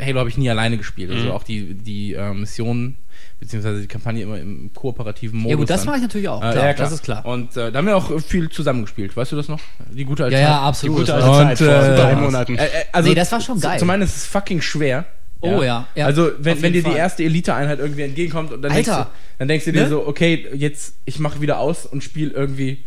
Halo 0.00 0.18
habe 0.20 0.28
ich 0.28 0.36
nie 0.38 0.50
alleine 0.50 0.76
gespielt. 0.76 1.10
Also 1.10 1.26
Mhm. 1.26 1.30
auch 1.32 1.42
die, 1.42 1.74
die 1.74 2.12
äh, 2.14 2.32
Missionen, 2.34 2.96
beziehungsweise 3.38 3.80
die 3.80 3.86
Kampagne 3.86 4.22
immer 4.22 4.38
im 4.38 4.70
kooperativen 4.74 5.38
Modus. 5.38 5.50
ja 5.50 5.56
gut, 5.56 5.70
das 5.70 5.80
dann. 5.80 5.86
mache 5.86 5.96
ich 5.96 6.02
natürlich 6.02 6.28
auch. 6.28 6.38
Äh, 6.42 6.52
klar, 6.52 6.54
ja, 6.66 6.74
klar. 6.74 6.86
das 6.86 6.92
ist 6.92 7.02
klar. 7.02 7.24
Und 7.26 7.56
äh, 7.56 7.70
da 7.72 7.78
haben 7.78 7.86
wir 7.86 7.96
auch 7.96 8.20
viel 8.20 8.48
zusammengespielt. 8.50 9.16
Weißt 9.16 9.32
du 9.32 9.36
das 9.36 9.48
noch? 9.48 9.60
Die 9.90 10.04
gute 10.04 10.24
alte 10.24 10.36
Ja, 10.36 10.42
ja, 10.42 10.48
Zeit. 10.58 10.62
absolut. 10.62 10.96
gute 10.98 11.12
Das 11.12 11.24
alte 11.24 11.30
Und, 11.30 11.56
Zeit 11.56 11.58
vor 11.58 11.68
äh, 11.92 11.96
drei 11.96 12.16
Monaten. 12.16 12.58
Äh, 12.58 12.64
äh, 12.64 12.68
also, 12.92 13.08
Nee, 13.08 13.14
das 13.14 13.32
war 13.32 13.40
schon 13.40 13.60
geil. 13.60 13.78
Zum 13.78 13.90
einen 13.90 14.02
ist 14.02 14.16
es 14.16 14.26
fucking 14.26 14.60
schwer. 14.60 15.04
Oh 15.42 15.62
ja, 15.62 15.86
ja. 15.94 16.04
Also 16.04 16.32
wenn, 16.38 16.60
wenn 16.60 16.72
dir 16.72 16.78
jeden 16.80 16.84
die 16.84 16.90
Fall. 16.90 16.96
erste 16.98 17.24
Elite-Einheit 17.24 17.78
irgendwie 17.78 18.02
entgegenkommt 18.02 18.52
und 18.52 18.60
dann 18.60 18.74
denkst, 18.74 18.90
Alter. 18.90 19.04
du, 19.04 19.10
dann 19.38 19.48
denkst 19.48 19.64
du 19.64 19.72
dir 19.72 19.84
Ne? 19.84 19.88
so, 19.88 20.06
okay, 20.06 20.46
jetzt 20.54 20.96
ich 21.06 21.18
mache 21.18 21.40
wieder 21.40 21.58
aus 21.58 21.86
und 21.86 22.04
spiele 22.04 22.30
irgendwie, 22.32 22.84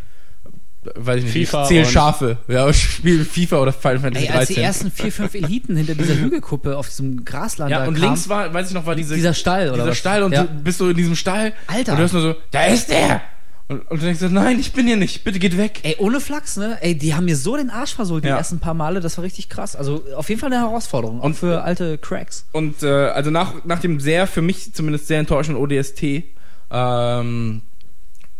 weiß 0.95 1.24
ich 1.24 1.34
nicht, 1.34 1.50
FIFA 1.50 1.70
ich 1.72 1.90
Schafe. 1.90 2.38
Ja, 2.48 2.70
ich 2.70 2.82
spiele 2.82 3.24
FIFA 3.26 3.60
oder 3.60 3.74
Final 3.74 4.00
Fantasy 4.00 4.26
Ey, 4.28 4.32
als 4.32 4.48
die 4.48 4.53
13. 4.56 4.64
ersten 4.64 4.92
vier, 4.92 5.12
fünf 5.12 5.34
Eliten 5.36 5.76
hinter 5.76 5.95
dieser 5.95 6.16
Hügelkuppe 6.16 6.78
auf 6.78 6.88
diesem 6.90 7.24
Grasland 7.26 7.72
ja, 7.72 7.80
und 7.86 7.94
kamen, 7.95 8.02
links 8.08 8.30
war, 8.30 8.53
weiß 8.53 8.68
ich 8.70 8.74
noch, 8.74 8.86
war 8.86 8.95
diese, 8.95 9.16
Dieser 9.16 9.34
Stall, 9.34 9.68
oder 9.70 9.74
dieser 9.78 9.88
was? 9.90 9.98
Stall 9.98 10.24
und 10.24 10.32
Ja. 10.34 10.44
du 10.44 10.50
bist 10.64 10.78
so 10.80 10.90
in 10.90 10.98
diesem 10.98 11.16
Stall 11.16 11.53
Alter. 11.68 11.92
und 11.94 11.98
du 11.98 12.02
hörst 12.02 12.14
nur 12.14 12.24
so, 12.24 12.36
da 12.52 12.66
ist 12.66 12.90
der! 12.90 13.22
Und, 13.70 13.80
und 13.90 14.02
du 14.02 14.06
denkst 14.06 14.20
so, 14.20 14.28
nein, 14.28 14.60
ich 14.60 14.74
bin 14.74 14.86
hier 14.88 14.98
nicht, 14.98 15.24
bitte 15.24 15.40
geht 15.40 15.58
weg. 15.58 15.80
Ey, 15.84 15.95
ohne 15.98 16.20
Flachs, 16.20 16.58
ne? 16.58 16.78
Ey, 16.82 16.95
die 16.98 17.16
haben 17.16 17.24
mir 17.26 17.38
so 17.38 17.56
den 17.56 17.70
Arsch 17.70 17.94
versohlt 17.95 18.26
die 18.26 18.28
Ja. 18.28 18.38
ersten 18.38 18.60
paar 18.60 18.74
Male, 18.74 19.00
das 19.00 19.18
war 19.18 19.24
richtig 19.24 19.48
krass. 19.48 19.78
Also 19.78 20.03
auf 20.18 20.28
jeden 20.28 20.42
Fall 20.42 20.52
eine 20.52 20.62
Herausforderung. 20.62 21.20
Und 21.22 21.28
Und- 21.28 21.38
für 21.38 21.64
alte 21.64 21.98
Cracks. 21.98 22.45
Und 22.52 22.84
äh, 22.84 22.88
also 22.90 23.32
nach, 23.32 23.64
nach 23.64 23.80
dem 23.80 24.02
sehr, 24.02 24.28
für 24.28 24.42
mich 24.42 24.74
zumindest 24.74 25.08
sehr 25.08 25.20
enttäuschenden 25.20 25.64
ODST, 25.64 26.24
ähm, 26.72 27.62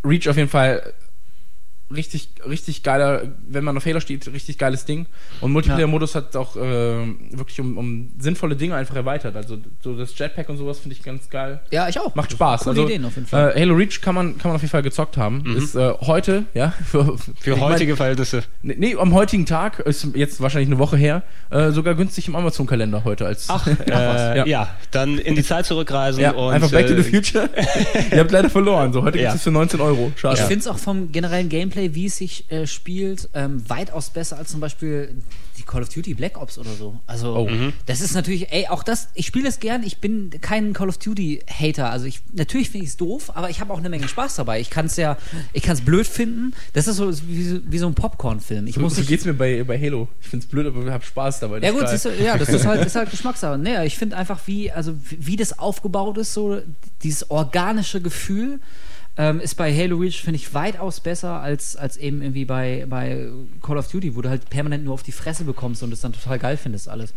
Reach 0.04 0.28
auf 0.28 0.36
jeden 0.36 0.50
Fall 0.50 0.92
richtig, 1.90 2.28
richtig 2.48 2.82
geiler, 2.82 3.22
wenn 3.46 3.64
man 3.64 3.76
auf 3.76 3.86
Halo 3.86 4.00
steht, 4.00 4.26
richtig 4.32 4.58
geiles 4.58 4.84
Ding. 4.84 5.06
Und 5.40 5.52
Multiplayer-Modus 5.52 6.14
hat 6.14 6.36
auch 6.36 6.56
ähm, 6.56 7.30
wirklich 7.30 7.60
um, 7.60 7.78
um 7.78 8.12
sinnvolle 8.18 8.56
Dinge 8.56 8.74
einfach 8.74 8.96
erweitert. 8.96 9.36
Also 9.36 9.58
so 9.82 9.96
das 9.96 10.16
Jetpack 10.18 10.48
und 10.48 10.56
sowas 10.56 10.78
finde 10.78 10.96
ich 10.96 11.02
ganz 11.02 11.28
geil. 11.30 11.60
Ja, 11.70 11.88
ich 11.88 11.98
auch. 11.98 12.14
Macht 12.14 12.32
Spaß. 12.32 12.62
Coole 12.64 12.70
also, 12.70 12.84
Ideen 12.86 13.04
auf 13.04 13.14
jeden 13.14 13.26
Fall. 13.26 13.52
Äh, 13.56 13.60
Halo 13.60 13.74
Reach 13.74 14.00
kann 14.00 14.14
man, 14.14 14.38
kann 14.38 14.50
man 14.50 14.56
auf 14.56 14.62
jeden 14.62 14.70
Fall 14.72 14.82
gezockt 14.82 15.16
haben. 15.16 15.44
Ist 15.56 15.74
äh, 15.74 15.92
heute, 16.00 16.44
ja, 16.54 16.70
für, 16.84 17.16
Für 17.40 17.50
mein, 17.52 17.60
heutige 17.60 17.96
Verhältnisse. 17.96 18.42
Nee, 18.62 18.76
nee, 18.78 18.96
am 18.96 19.14
heutigen 19.14 19.46
Tag, 19.46 19.78
ist 19.80 20.06
jetzt 20.14 20.40
wahrscheinlich 20.40 20.68
eine 20.68 20.78
Woche 20.78 20.96
her, 20.96 21.22
äh, 21.50 21.70
sogar 21.70 21.94
günstig 21.94 22.28
im 22.28 22.36
Amazon-Kalender 22.36 23.04
heute 23.04 23.26
als. 23.26 23.48
Ach, 23.48 23.66
äh, 23.66 23.76
was, 23.86 24.48
ja. 24.48 24.68
dann 24.90 25.18
in 25.18 25.34
die 25.34 25.44
Zeit 25.44 25.66
zurückreisen 25.66 26.22
Ja, 26.22 26.32
und 26.32 26.52
einfach 26.52 26.70
Back 26.70 26.86
to 26.86 26.94
äh, 26.94 27.02
the 27.02 27.10
Future. 27.10 27.48
Ihr 28.12 28.18
habt 28.18 28.30
leider 28.30 28.50
verloren. 28.50 28.92
So, 28.92 29.02
heute 29.02 29.18
Ja. 29.18 29.30
gibt 29.30 29.36
es 29.36 29.42
für 29.42 29.50
19 29.50 29.80
Euro. 29.80 30.12
Schade. 30.16 30.34
Ich 30.34 30.40
finde 30.40 30.60
es 30.60 30.66
auch 30.66 30.78
vom 30.78 31.12
generellen 31.12 31.48
Gameplay, 31.48 31.94
wie 31.94 32.06
es 32.06 32.16
sich 32.16 32.33
äh, 32.50 32.66
spielt, 32.66 33.28
ähm, 33.34 33.62
weitaus 33.68 34.10
besser 34.10 34.36
als 34.38 34.50
zum 34.50 34.60
Beispiel 34.60 35.14
die 35.58 35.62
Call 35.62 35.82
of 35.82 35.88
Duty 35.88 36.14
Black 36.14 36.40
Ops 36.40 36.58
oder 36.58 36.72
so. 36.72 37.00
Also, 37.06 37.36
Oh. 37.36 37.48
das 37.86 38.00
ist 38.00 38.14
natürlich, 38.14 38.52
ey, 38.52 38.66
auch 38.68 38.82
das, 38.82 39.08
ich 39.14 39.26
spiele 39.26 39.48
es 39.48 39.60
gern, 39.60 39.82
ich 39.82 39.98
bin 39.98 40.30
kein 40.40 40.72
Call 40.72 40.88
of 40.88 40.98
Duty 40.98 41.40
Hater. 41.48 41.90
Also, 41.90 42.06
ich, 42.06 42.20
natürlich 42.32 42.70
finde 42.70 42.84
ich 42.84 42.90
es 42.92 42.96
doof, 42.96 43.32
aber 43.34 43.50
ich 43.50 43.60
habe 43.60 43.72
auch 43.72 43.78
eine 43.78 43.88
Menge 43.88 44.08
Spaß 44.08 44.36
dabei. 44.36 44.60
Ich 44.60 44.70
kann 44.70 44.86
es 44.86 44.96
ja, 44.96 45.16
ich 45.52 45.62
kann 45.62 45.74
es 45.74 45.80
blöd 45.82 46.06
finden. 46.06 46.54
Das 46.72 46.86
ist 46.86 46.96
so 46.96 47.12
wie, 47.28 47.60
wie 47.70 47.78
so 47.78 47.86
ein 47.86 47.94
Popcorn-Film. 47.94 48.66
Ich 48.66 48.74
so, 48.76 48.80
muss 48.80 48.96
so 48.96 49.02
geht's 49.02 49.24
mir 49.24 49.34
bei, 49.34 49.62
bei 49.64 49.78
Halo. 49.80 50.08
Ich 50.20 50.28
find's 50.28 50.46
blöd, 50.46 50.66
aber 50.66 50.84
ich 50.84 50.90
hab 50.90 51.04
Spaß 51.04 51.40
dabei. 51.40 51.58
Ja 51.60 51.70
ist 51.70 52.02
gut, 52.04 52.12
du, 52.12 52.24
ja, 52.24 52.38
das 52.38 52.48
ist 52.48 52.66
halt, 52.66 52.84
ist 52.86 52.96
halt 52.96 53.10
Geschmackssache. 53.10 53.58
Nee, 53.58 53.84
ich 53.86 53.96
finde 53.98 54.16
einfach, 54.16 54.40
wie, 54.46 54.70
also 54.70 54.94
wie 55.10 55.34
wie 55.34 55.36
das 55.36 55.58
aufgebaut 55.58 56.16
ist, 56.18 56.32
so 56.34 56.60
dieses 57.02 57.30
organische 57.30 58.00
Gefühl 58.00 58.60
ähm, 59.16 59.38
ist 59.38 59.54
bei 59.56 59.72
Halo 59.72 59.96
Reach, 59.98 60.22
finde 60.22 60.36
ich, 60.40 60.54
weitaus 60.54 60.98
besser 60.98 61.40
als, 61.40 61.76
als 61.76 61.96
eben 61.96 62.20
irgendwie 62.20 62.44
bei, 62.44 62.84
bei 62.88 63.28
Call 63.62 63.78
of 63.78 63.86
Duty, 63.88 64.16
wo 64.16 64.22
du 64.22 64.28
halt 64.28 64.50
permanent 64.50 64.84
nur 64.84 64.94
auf 64.94 65.04
die 65.04 65.12
Fresse 65.12 65.44
bekommst 65.44 65.84
und 65.84 65.90
das 65.90 66.00
dann 66.00 66.12
total 66.12 66.38
geil 66.40 66.56
findest 66.56 66.88
alles. 66.88 67.14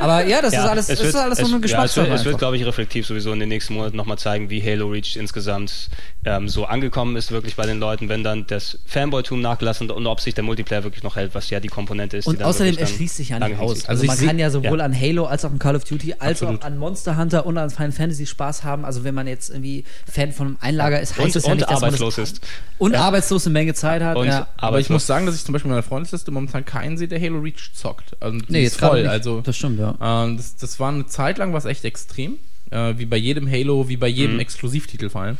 Aber 0.00 0.26
ja, 0.26 0.42
das 0.42 0.52
Ja, 0.56 0.64
ist 0.64 0.70
alles, 0.70 0.88
es 0.88 0.98
das 0.98 1.06
ist 1.08 1.14
wird- 1.14 1.22
alles 1.24 1.38
so 1.38 1.44
es- 1.44 1.48
eine 1.48 1.52
ja, 1.52 1.56
es 1.58 1.62
Geschmackssache. 1.62 2.06
wird, 2.08 2.18
es 2.18 2.24
wird 2.24 2.34
einfach. 2.34 2.38
glaube 2.40 2.56
ich, 2.56 2.66
reflektiv 2.66 3.06
sowieso 3.06 3.32
in 3.32 3.38
den 3.38 3.48
nächsten 3.48 3.74
Monaten 3.74 3.96
nochmal 3.96 4.18
zeigen, 4.18 4.50
wie 4.50 4.60
Halo 4.62 4.88
Reach 4.88 5.16
insgesamt 5.16 5.88
ähm, 6.24 6.48
so 6.48 6.64
angekommen 6.64 7.14
ist, 7.14 7.30
wirklich 7.30 7.54
bei 7.54 7.64
den 7.66 7.78
Leuten, 7.78 8.08
wenn 8.08 8.24
dann 8.24 8.46
das 8.48 8.80
Fanboy-Tum 8.86 9.40
nachgelassen 9.40 9.88
und 9.90 10.06
ob 10.08 10.20
sich 10.20 10.34
der 10.34 10.42
Multiplayer 10.42 10.82
wirklich 10.82 11.04
noch 11.04 11.14
hält, 11.14 11.34
was 11.36 11.48
ja 11.50 11.60
die 11.60 11.68
Komponente 11.68 12.16
ist. 12.16 12.24
die 12.24 12.30
Und 12.30 12.40
dann 12.40 12.48
außerdem 12.48 12.76
erschließt 12.76 13.16
sich 13.16 13.28
ja 13.28 13.38
nicht 13.38 13.58
aus. 13.60 13.86
Also, 13.86 14.02
Also 14.02 14.06
man 14.06 14.18
kann 14.18 14.38
ja 14.40 14.50
sowohl 14.50 14.78
ja. 14.80 14.84
an 14.84 15.00
Halo 15.00 15.26
als 15.26 15.44
auch 15.44 15.50
an 15.52 15.60
Call 15.60 15.76
of 15.76 15.84
Duty 15.84 16.14
als 16.18 16.42
Absolut. 16.42 16.62
auch 16.62 16.66
an 16.66 16.76
Monster 16.78 17.16
Hunter 17.16 17.46
und 17.46 17.56
an 17.56 17.70
Final 17.70 17.92
Fantasy 17.92 18.26
Spaß 18.26 18.64
haben. 18.64 18.84
Also 18.84 19.04
wenn 19.04 19.14
man 19.14 19.28
jetzt 19.28 19.50
irgendwie 19.50 19.84
Fan 20.10 20.32
von 20.32 20.46
einem 20.48 20.56
Einlager 20.60 21.00
ist, 21.00 21.16
heißt 21.16 21.35
Und, 21.36 21.42
das 21.42 21.44
ja 21.44 21.52
und 21.52 21.56
nicht, 21.58 21.70
dass 21.70 21.80
man 21.80 21.84
arbeitslos 21.88 22.16
das, 22.16 22.32
ist. 22.32 22.46
und 22.78 22.94
arbeitslos 22.94 23.46
eine 23.46 23.52
Menge 23.52 23.74
Zeit 23.74 24.02
hat. 24.02 24.16
Und 24.16 24.26
ja. 24.26 24.48
aber 24.56 24.80
ich 24.80 24.88
muss 24.90 25.06
sagen, 25.06 25.26
dass 25.26 25.34
ich 25.36 25.44
zum 25.44 25.52
Beispiel 25.52 25.68
in 25.68 25.74
meiner 25.74 25.82
Freundesliste 25.82 26.30
momentan 26.30 26.64
keinen 26.64 26.96
sehe, 26.96 27.08
der 27.08 27.20
Halo 27.20 27.38
Reach 27.40 27.72
zockt. 27.74 28.16
Also, 28.20 28.38
Nee, 28.48 28.64
ist 28.64 28.72
jetzt 28.72 28.78
gerade 28.78 28.92
voll. 28.92 29.02
nicht. 29.02 29.10
Also, 29.10 29.40
das 29.40 29.56
stimmt, 29.56 29.78
ja. 29.78 29.94
ähm, 30.00 30.36
das, 30.36 30.56
das 30.56 30.78
war 30.80 30.88
eine 30.90 31.06
Zeit 31.06 31.38
lang 31.38 31.52
was 31.52 31.64
echt 31.64 31.84
extrem. 31.84 32.38
Äh, 32.70 32.94
wie 32.98 33.06
bei 33.06 33.16
jedem 33.16 33.48
Halo, 33.50 33.88
wie 33.88 33.96
bei 33.96 34.08
jedem 34.08 34.34
Mhm. 34.34 34.40
Exklusivtitel 34.40 35.08
vor 35.08 35.20
allem. 35.22 35.38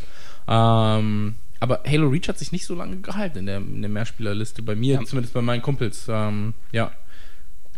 Ähm, 0.49 1.34
aber 1.58 1.81
Halo 1.86 2.08
Reach 2.08 2.28
hat 2.28 2.39
sich 2.39 2.52
nicht 2.52 2.66
so 2.66 2.75
lange 2.75 2.97
gehalten 2.99 3.39
in 3.39 3.47
der, 3.47 3.57
in 3.58 3.81
der 3.83 3.89
Mehrspielerliste. 3.91 4.62
Bei 4.62 4.75
mir, 4.76 4.94
Ja. 5.00 5.05
zumindest 5.05 5.34
bei 5.34 5.42
meinen 5.42 5.62
Kumpels. 5.62 6.05
Ähm, 6.08 6.55
ja. 6.73 6.92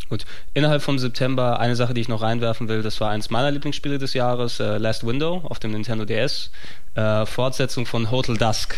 Gut. 0.09 0.25
Innerhalb 0.55 0.83
von 0.83 0.99
September 0.99 1.61
eine 1.61 1.77
Sache, 1.77 1.93
die 1.95 2.01
ich 2.01 2.09
noch 2.09 2.23
reinwerfen 2.23 2.69
will, 2.69 2.83
das 2.83 3.01
war 3.01 3.11
eins 3.11 3.31
meiner 3.31 3.51
Lieblingsspiele 3.51 3.99
des 3.99 4.15
Jahres, 4.15 4.59
äh, 4.59 4.79
Last 4.79 5.07
Window 5.07 5.43
auf 5.45 5.59
dem 5.59 5.73
Nintendo 5.73 6.05
DS. 6.05 6.51
Äh, 6.95 7.27
Fortsetzung 7.27 7.85
von 7.85 8.11
Hotel 8.11 8.37
Dusk. 8.37 8.77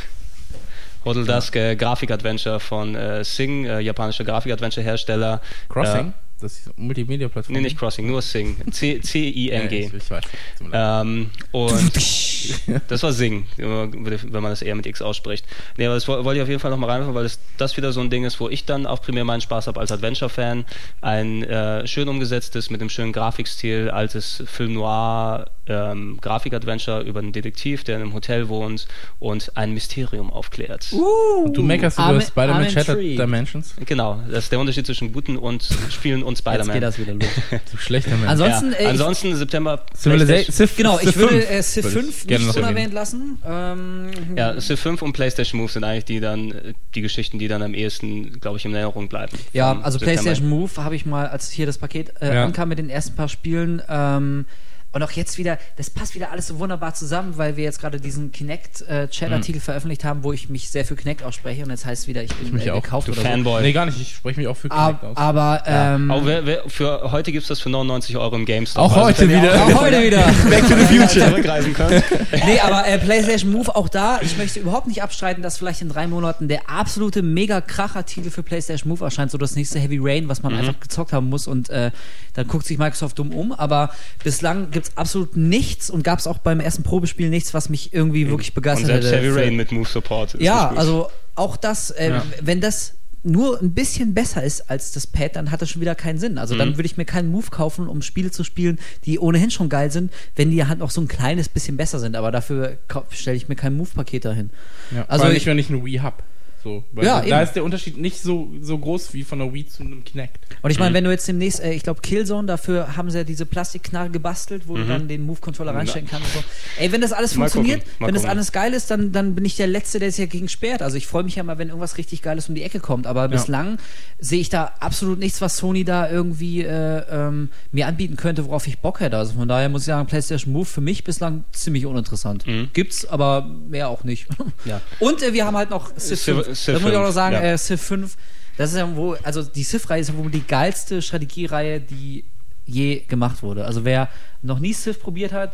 Hotel 1.05 1.25
Dusk, 1.25 1.57
äh, 1.57 1.76
Grafik-Adventure 1.76 2.60
von 2.60 2.94
äh, 2.94 3.25
Sing, 3.25 3.65
äh, 3.65 3.81
japanischer 3.81 4.25
Grafik-Adventure-Hersteller. 4.25 5.41
Crossing? 5.68 6.12
Das 6.41 6.70
Multimedia-Plattform. 6.77 7.55
Nee, 7.55 7.60
nicht 7.60 7.78
Crossing, 7.78 8.07
nur 8.07 8.23
Sing. 8.23 8.57
C-I-N-G. 8.70 9.81
Ja, 9.83 9.91
ich, 9.94 10.10
weiß. 10.10 10.25
Ähm, 10.73 11.31
und 11.52 11.93
das 12.89 13.02
war 13.02 13.12
Sing, 13.12 13.47
wenn 13.57 14.31
man 14.43 14.44
das 14.51 14.62
eher 14.62 14.75
mit 14.75 14.86
X 14.86 15.02
ausspricht. 15.02 15.44
Nee, 15.77 15.86
aber 15.86 15.94
das 15.97 16.09
wo- 16.09 16.25
wollte 16.25 16.39
ich 16.39 16.43
auf 16.43 16.49
jeden 16.49 16.60
Fall 16.60 16.70
nochmal 16.70 16.91
reinwerfen, 16.91 17.15
weil 17.15 17.25
das, 17.25 17.39
das 17.59 17.77
wieder 17.77 17.93
so 17.93 18.01
ein 18.01 18.10
Ding 18.10 18.25
ist, 18.25 18.41
wo 18.41 18.49
ich 18.49 18.65
dann 18.65 18.86
auch 18.86 19.02
primär 19.02 19.25
meinen 19.25 19.41
Spaß 19.43 19.67
habe 19.67 19.81
als 19.81 19.93
Adventure-Fan. 19.93 20.65
Ein 21.02 21.43
äh, 21.44 21.86
schön 21.86 22.09
umgesetztes, 22.09 22.70
mit 22.70 22.81
einem 22.81 22.91
schönen 22.91 23.12
Grafikstil, 23.12 23.91
altes 23.91 24.43
Film 24.47 24.75
Noir 24.75 25.51
ähm, 25.70 26.18
Grafik-Adventure 26.20 27.02
über 27.02 27.20
einen 27.20 27.32
Detektiv, 27.32 27.84
der 27.84 27.97
in 27.97 28.02
einem 28.02 28.12
Hotel 28.12 28.49
wohnt 28.49 28.89
und 29.20 29.57
ein 29.57 29.73
Mysterium 29.73 30.31
aufklärt. 30.31 30.92
Und 30.92 31.57
du 31.57 31.62
meckerst 31.62 31.97
über 31.99 32.20
Spider-Man 32.20 32.68
Shattered. 32.70 33.18
Dimensions. 33.18 33.74
Genau, 33.86 34.20
das 34.28 34.44
ist 34.44 34.52
der 34.52 34.58
Unterschied 34.58 34.84
zwischen 34.86 35.12
guten 35.12 35.36
und 35.36 35.62
Spielen 35.90 36.23
und 36.24 36.32
Jetzt 36.32 36.39
Spider-Man. 36.40 36.74
geht 36.74 36.82
das 36.82 36.99
wieder 36.99 37.15
los. 37.15 37.24
Du 37.70 37.76
schlechter 37.78 38.10
Mensch. 38.16 38.28
Ansonsten, 38.28 38.73
ja. 38.73 38.78
äh, 38.78 38.82
ich- 38.82 38.89
Ansonsten 38.89 39.36
September 39.36 39.84
Civ, 39.97 40.76
Genau, 40.76 40.99
ich 41.00 41.15
würde 41.16 41.40
5 41.42 41.50
äh, 41.50 41.62
Civ 41.62 41.84
würde 41.84 41.99
ich 42.08 42.15
5 42.16 42.26
gerne 42.26 42.44
nicht 42.47 42.57
unerwähnt 42.57 42.92
lassen. 42.92 43.39
Ähm, 43.47 44.10
Ja, 44.36 44.60
Civ 44.60 44.81
5 44.81 45.02
und 45.02 45.12
PlayStation 45.12 45.60
Move 45.60 45.70
sind 45.70 45.84
eigentlich 45.84 46.05
die 46.07 46.18
dann 46.20 46.50
äh, 46.50 46.73
die 46.94 47.00
Geschichten, 47.02 47.39
die 47.39 47.47
dann 47.49 47.62
am 47.62 47.74
ehesten, 47.74 48.40
glaube 48.40 48.57
ich, 48.58 48.65
in 48.65 48.74
Erinnerung 48.74 49.08
bleiben. 49.08 49.36
Ja, 49.52 49.78
also 49.81 49.99
September. 49.99 50.05
PlayStation 50.23 50.49
Move 50.49 50.70
habe 50.78 50.97
ich 50.97 51.07
mal, 51.07 51.26
als 51.28 51.50
hier 51.50 51.66
das 51.66 51.78
Paket 51.78 52.12
äh, 52.20 52.34
Ja. 52.34 52.44
ankam 52.44 52.68
mit 52.70 52.78
den 52.78 52.90
ersten 52.90 53.15
paar 53.15 53.28
Spielen, 53.28 53.82
ähm, 53.89 54.47
und 54.93 55.02
auch 55.02 55.12
jetzt 55.12 55.39
wieder, 55.39 55.59
das 55.77 55.91
passt 55.91 56.15
wieder 56.15 56.31
alles 56.33 56.49
so 56.49 56.59
wunderbar 56.59 56.94
zusammen, 56.94 57.36
weil 57.36 57.57
wir 57.57 57.65
jetzt 57.65 57.81
gerade 57.81 58.01
diesen 58.01 58.33
Kinect-Chat-Artikel 58.33 59.60
veröffentlicht 59.60 60.05
haben, 60.05 60.25
wo 60.25 60.33
ich 60.33 60.49
mich 60.49 60.70
sehr 60.70 60.85
für 60.85 60.97
Kinect 60.97 61.23
ausspreche 61.23 61.62
und 61.62 61.70
jetzt 61.70 61.86
heißt 61.86 62.02
es 62.02 62.09
wieder, 62.09 62.23
ich 62.23 62.35
bin 62.35 62.52
mich 62.52 62.67
äh, 62.67 62.70
auch. 62.70 62.83
gekauft 62.83 63.09
Du 63.09 63.12
oder 63.12 63.23
Fanboy. 63.23 63.62
Nee, 63.62 63.73
gar 63.73 63.86
nicht. 63.86 64.01
Ich 64.01 64.17
spreche 64.17 64.41
mich 64.41 64.49
auch 64.49 64.57
für 64.57 64.69
so. 64.69 64.75
Kinect 64.75 65.05
Ab, 65.05 65.05
aus. 65.05 65.17
aber, 65.17 65.62
ähm, 65.67 66.10
Aber 66.10 66.27
wer, 66.27 66.47
wer, 66.47 66.62
für 66.69 67.12
heute 67.12 67.31
gibt 67.31 67.43
es 67.43 67.49
das 67.49 67.60
für 67.60 67.70
99 67.70 68.17
Euro 68.17 68.35
im 68.35 68.44
GameStop. 68.44 68.83
Auch 68.83 68.97
heute 68.97 69.23
wenn 69.23 69.31
ihr 69.31 69.43
wieder. 69.43 69.65
auch 69.65 69.81
heute 69.81 70.02
wieder. 70.02 70.23
Back 70.51 70.62
to 70.62 70.77
the 70.77 70.85
Future. 70.99 71.28
zurückreisen 71.28 71.73
könnt. 71.73 72.05
nee, 72.44 72.59
aber 72.60 72.86
äh, 72.86 72.99
PlayStation 72.99 73.52
Move 73.52 73.75
auch 73.77 73.89
da. 73.89 74.19
Ich 74.23 74.36
möchte 74.39 74.59
überhaupt 74.59 74.89
nicht 74.89 75.02
abstreiten, 75.02 75.43
dass 75.43 75.59
vielleicht 75.59 75.83
in 75.83 75.89
drei 75.89 76.07
Monaten 76.09 76.49
der 76.49 76.69
absolute 76.69 77.23
Mega-Kracher-Titel 77.23 78.31
für 78.31 78.43
PlayStation 78.43 78.89
Move 78.89 79.05
erscheint, 79.05 79.31
so 79.31 79.39
das 79.39 79.55
nächste 79.55 79.78
Heavy 79.78 79.99
Rain, 80.01 80.28
was 80.28 80.43
man 80.43 80.55
einfach 80.55 80.78
gezockt 80.81 81.12
haben 81.12 81.28
muss 81.28 81.47
und 81.47 81.70
äh, 81.70 81.91
dann 82.35 82.47
guckt 82.49 82.67
sich 82.67 82.78
Microsoft 82.78 83.19
dumm 83.19 83.33
um. 83.33 83.52
Aber 83.52 83.91
bislang 84.25 84.70
gibt's 84.83 84.97
absolut 84.97 85.36
nichts 85.36 85.91
und 85.91 86.02
gab's 86.05 86.26
auch 86.26 86.39
beim 86.39 86.60
ersten 86.60 86.83
Probespiel 86.83 87.28
nichts, 87.31 87.52
was 87.55 87.68
mich 87.68 87.92
irgendwie 87.92 88.28
wirklich 88.28 88.49
Und 88.50 88.55
begeistert 88.55 88.86
selbst 88.89 89.07
hätte. 89.12 89.17
Heavy 89.26 89.41
Rain 89.41 89.57
mit 89.57 89.73
Move 89.73 89.89
Support. 89.89 90.34
ist 90.34 90.42
Ja, 90.42 90.70
also 90.70 91.09
auch 91.34 91.57
das, 91.57 91.91
äh, 91.91 92.10
Ja. 92.10 92.25
wenn 92.41 92.60
das 92.60 92.94
nur 93.23 93.60
ein 93.60 93.73
bisschen 93.73 94.15
besser 94.15 94.42
ist 94.42 94.70
als 94.70 94.92
das 94.92 95.07
Pad, 95.07 95.36
dann 95.36 95.50
hat 95.50 95.60
das 95.60 95.68
schon 95.68 95.83
wieder 95.83 95.94
keinen 95.94 96.18
Sinn. 96.18 96.39
Also 96.39 96.55
Mhm. 96.55 96.59
dann 96.59 96.76
würde 96.78 96.86
ich 96.86 96.97
mir 96.97 97.05
keinen 97.05 97.31
Move 97.31 97.49
kaufen, 97.50 97.86
um 97.86 98.00
Spiele 98.00 98.31
zu 98.31 98.44
spielen, 98.44 98.78
die 99.05 99.18
ohnehin 99.18 99.50
schon 99.50 99.68
geil 99.68 99.91
sind, 99.91 100.10
wenn 100.36 100.50
die 100.50 100.65
halt 100.65 100.78
noch 100.78 100.91
so 100.91 101.02
ein 101.02 101.09
kleines 101.09 101.50
bisschen 101.50 101.76
besser 101.76 101.99
sind. 101.99 102.17
Aber 102.17 102.33
dafür 102.33 102.78
stelle 103.10 103.36
ich 103.36 103.47
mir 103.49 103.57
kein 103.57 103.76
Move-Paket 103.76 104.25
dahin. 104.25 104.49
Ja, 104.94 105.05
Also 105.09 105.26
nicht, 105.26 105.36
ich- 105.36 105.47
wenn 105.47 105.59
ich 105.59 105.68
eine 105.68 105.84
Wii 105.84 105.97
hab. 105.99 106.23
So, 106.62 106.84
weil 106.92 107.06
Ja, 107.06 107.20
da 107.22 107.26
eben. 107.39 107.42
ist 107.42 107.52
der 107.55 107.64
Unterschied 107.64 107.97
nicht 107.97 108.20
so, 108.20 108.52
so 108.60 108.76
groß 108.76 109.14
wie 109.14 109.24
von 109.24 109.39
der 109.39 109.52
Wii 109.55 109.66
zu 109.66 109.82
einem 109.82 110.05
Kinect. 110.05 110.39
Und 110.60 110.70
ich 110.70 110.76
Mhm. 110.76 110.84
meine, 110.84 110.94
wenn 110.94 111.05
du 111.05 111.10
jetzt 111.10 111.26
demnächst, 111.26 111.60
äh, 111.60 111.72
ich 111.72 111.82
glaube, 111.82 112.02
Killzone, 112.02 112.47
dafür 112.47 112.97
haben 112.98 113.10
sie 113.10 113.18
ja 113.18 113.24
diese 113.24 113.47
Plastikknarre 113.47 114.10
gebastelt, 114.10 114.68
wo 114.68 114.76
du 114.76 114.84
dann 114.86 115.08
den 115.08 115.24
Move-Controller 115.24 115.74
reinstecken 115.74 116.08
kannst. 116.10 116.26
Und 116.36 116.42
so. 116.42 116.48
Ey, 116.78 116.92
wenn 116.92 117.00
das 117.00 117.12
alles 117.12 117.34
Mhm. 117.34 117.40
Mal 117.40 117.48
funktioniert, 117.50 117.84
gucken, 117.92 118.06
wenn 118.08 118.14
das 118.14 118.24
alles 118.26 118.52
geil 118.52 118.74
ist, 118.74 118.90
dann, 118.90 119.10
dann 119.12 119.34
bin 119.34 119.44
ich 119.47 119.56
der 119.56 119.68
Letzte, 119.68 119.98
der 120.00 120.12
sich 120.12 120.24
dagegen 120.26 120.48
sperrt. 120.48 120.82
Also 120.82 120.97
ich 120.98 121.06
freue 121.06 121.22
mich 121.22 121.34
ja 121.36 121.42
mal, 121.42 121.56
wenn 121.58 121.68
irgendwas 121.68 121.97
richtig 121.97 122.20
Geiles 122.20 122.48
um 122.50 122.55
die 122.55 122.62
Ecke 122.62 122.80
kommt. 122.80 123.06
Aber 123.06 123.28
bislang 123.28 123.78
sehe 124.18 124.40
ich 124.40 124.50
da 124.50 124.72
absolut 124.80 125.18
nichts, 125.18 125.40
was 125.40 125.56
Sony 125.56 125.84
da 125.84 126.10
irgendwie 126.10 126.62
äh, 126.62 127.02
ähm, 127.10 127.48
mir 127.72 127.86
anbieten 127.86 128.16
könnte, 128.16 128.44
worauf 128.47 128.66
ich 128.66 128.78
Bock 128.80 129.00
hätte. 129.00 129.16
Also 129.16 129.32
von 129.34 129.48
daher 129.48 129.68
muss 129.70 129.82
ich 129.82 129.86
sagen, 129.86 130.06
PlayStation 130.06 130.52
Move 130.52 130.66
für 130.66 130.80
mich 130.82 131.05
bislang 131.05 131.44
ziemlich 131.52 131.86
uninteressant. 131.86 132.44
Gibt's, 132.74 133.06
aber 133.06 133.42
mehr 133.68 133.89
auch 133.89 134.05
nicht. 134.05 134.28
Mhm. 134.39 134.52
Ja. 134.66 134.80
Und 134.98 135.22
äh, 135.22 135.32
wir 135.32 135.47
haben 135.47 135.56
halt 135.56 135.70
noch 135.70 135.97
Civ 135.97 136.18
Civ- 136.54 136.56
5. 136.56 136.56
Civ 136.64 136.74
das 136.74 136.82
muss 136.82 136.90
ich 136.90 136.96
auch 136.96 137.00
noch 137.00 137.06
5, 137.06 137.14
sagen, 137.14 137.34
ja. 137.34 137.42
äh, 137.42 137.58
Civ 137.58 137.80
5. 137.82 138.16
Das 138.56 138.70
ist 138.72 138.76
ja 138.78 138.96
wohl, 138.96 139.18
also 139.22 139.42
die 139.42 139.62
Civ-Reihe 139.64 140.00
ist 140.00 140.08
ja 140.08 140.16
wohl 140.16 140.30
die 140.30 140.46
geilste 140.46 141.00
Strategiereihe, 141.00 141.80
die 141.80 142.24
je 142.66 143.00
gemacht 143.08 143.42
wurde. 143.42 143.64
Also 143.64 143.84
wer 143.84 144.08
noch 144.42 144.58
nie 144.58 144.72
Civ 144.74 145.00
probiert 145.00 145.32
hat, 145.32 145.52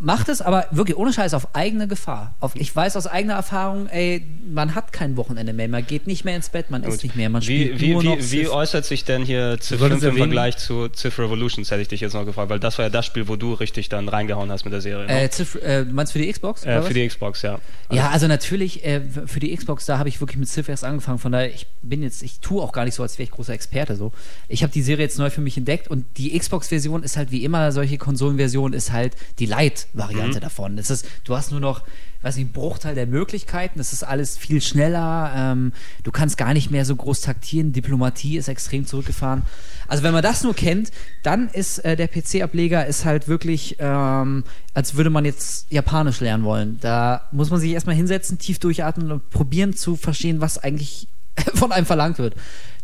macht 0.00 0.30
es, 0.30 0.40
aber 0.40 0.66
wirklich 0.70 0.96
ohne 0.96 1.12
Scheiß 1.12 1.34
auf 1.34 1.54
eigene 1.54 1.86
Gefahr. 1.86 2.34
Auf, 2.40 2.56
ich 2.56 2.74
weiß 2.74 2.96
aus 2.96 3.06
eigener 3.06 3.34
Erfahrung, 3.34 3.86
ey, 3.88 4.26
man 4.50 4.74
hat 4.74 4.92
kein 4.92 5.16
Wochenende 5.18 5.52
mehr, 5.52 5.68
man 5.68 5.86
geht 5.86 6.06
nicht 6.06 6.24
mehr 6.24 6.34
ins 6.34 6.48
Bett, 6.48 6.70
man 6.70 6.82
isst 6.82 7.02
nicht 7.02 7.16
mehr, 7.16 7.28
man 7.28 7.42
spielt 7.42 7.78
wie, 7.78 7.88
wie, 7.88 7.92
nur 7.92 8.02
noch 8.02 8.18
wie, 8.18 8.32
wie 8.32 8.48
äußert 8.48 8.86
sich 8.86 9.04
denn 9.04 9.22
hier 9.22 9.58
Civ 9.60 9.78
solltest 9.78 10.02
5 10.02 10.14
im 10.14 10.18
Vergleich 10.18 10.56
zu 10.56 10.88
Civ 10.88 11.18
Revolutions, 11.18 11.70
hätte 11.70 11.82
ich 11.82 11.88
dich 11.88 12.00
jetzt 12.00 12.14
noch 12.14 12.24
gefragt, 12.24 12.48
weil 12.48 12.58
das 12.58 12.78
war 12.78 12.86
ja 12.86 12.88
das 12.88 13.04
Spiel, 13.04 13.28
wo 13.28 13.36
du 13.36 13.52
richtig 13.52 13.90
dann 13.90 14.08
reingehauen 14.08 14.50
hast 14.50 14.64
mit 14.64 14.72
der 14.72 14.80
Serie. 14.80 15.06
ne? 15.06 15.20
Äh, 15.20 15.30
Civ, 15.30 15.56
äh, 15.56 15.84
du 15.84 15.92
meinst 15.92 16.14
für 16.14 16.18
die 16.18 16.32
Xbox? 16.32 16.64
äh, 16.64 16.80
für 16.80 16.94
die 16.94 17.06
Xbox, 17.06 17.42
ja. 17.42 17.60
Ja, 17.92 18.08
also 18.08 18.26
natürlich, 18.26 18.84
äh, 18.84 19.02
für 19.26 19.40
die 19.40 19.54
Xbox, 19.54 19.84
da 19.84 19.98
habe 19.98 20.08
ich 20.08 20.20
wirklich 20.20 20.38
mit 20.38 20.48
Civ 20.48 20.68
erst 20.70 20.84
angefangen. 20.84 21.18
Von 21.18 21.32
daher, 21.32 21.52
ich 21.52 21.66
bin 21.82 22.02
jetzt, 22.02 22.22
ich 22.22 22.40
tue 22.40 22.62
auch 22.62 22.72
gar 22.72 22.86
nicht 22.86 22.94
so, 22.94 23.02
als 23.02 23.18
wäre 23.18 23.24
ich 23.24 23.32
großer 23.32 23.52
Experte 23.52 23.96
so. 23.96 24.12
Ich 24.48 24.62
habe 24.62 24.72
die 24.72 24.82
Serie 24.82 25.04
jetzt 25.04 25.18
neu 25.18 25.28
für 25.28 25.42
mich 25.42 25.58
entdeckt 25.58 25.88
und 25.88 26.06
die 26.16 26.38
Xbox-Version 26.38 27.02
ist 27.02 27.18
halt 27.18 27.30
wie 27.30 27.44
immer, 27.44 27.70
solche 27.72 27.98
Konsolenversion 27.98 28.72
ist 28.72 28.92
halt 28.92 29.14
die 29.38 29.46
Light-Variante 29.94 30.40
davon. 30.40 30.76
Das 30.76 30.90
ist, 30.90 31.06
du 31.24 31.36
hast 31.36 31.50
nur 31.50 31.60
noch, 31.60 31.82
weiß 32.22 32.36
nicht, 32.36 32.46
einen 32.46 32.52
Bruchteil 32.52 32.94
der 32.94 33.06
Möglichkeiten, 33.06 33.78
das 33.78 33.92
ist 33.92 34.02
alles 34.02 34.36
viel 34.36 34.60
schneller, 34.60 35.32
ähm, 35.34 35.72
du 36.02 36.10
kannst 36.10 36.36
gar 36.36 36.54
nicht 36.54 36.70
mehr 36.70 36.84
so 36.84 36.94
groß 36.96 37.20
taktieren, 37.22 37.72
Diplomatie 37.72 38.36
ist 38.36 38.48
extrem 38.48 38.86
zurückgefahren. 38.86 39.42
Also 39.88 40.02
wenn 40.02 40.12
man 40.12 40.22
das 40.22 40.42
nur 40.42 40.54
kennt, 40.54 40.90
dann 41.22 41.48
ist 41.48 41.78
äh, 41.78 41.96
der 41.96 42.08
PC-Ableger 42.08 42.86
ist 42.86 43.04
halt 43.04 43.28
wirklich, 43.28 43.76
ähm, 43.78 44.44
als 44.74 44.94
würde 44.94 45.10
man 45.10 45.24
jetzt 45.24 45.70
Japanisch 45.70 46.20
lernen 46.20 46.44
wollen. 46.44 46.78
Da 46.80 47.28
muss 47.32 47.50
man 47.50 47.60
sich 47.60 47.72
erstmal 47.72 47.96
hinsetzen, 47.96 48.38
tief 48.38 48.58
durchatmen 48.58 49.10
und 49.10 49.30
probieren 49.30 49.74
zu 49.74 49.96
verstehen, 49.96 50.40
was 50.40 50.58
eigentlich 50.58 51.08
von 51.54 51.72
einem 51.72 51.86
verlangt 51.86 52.18
wird. 52.18 52.34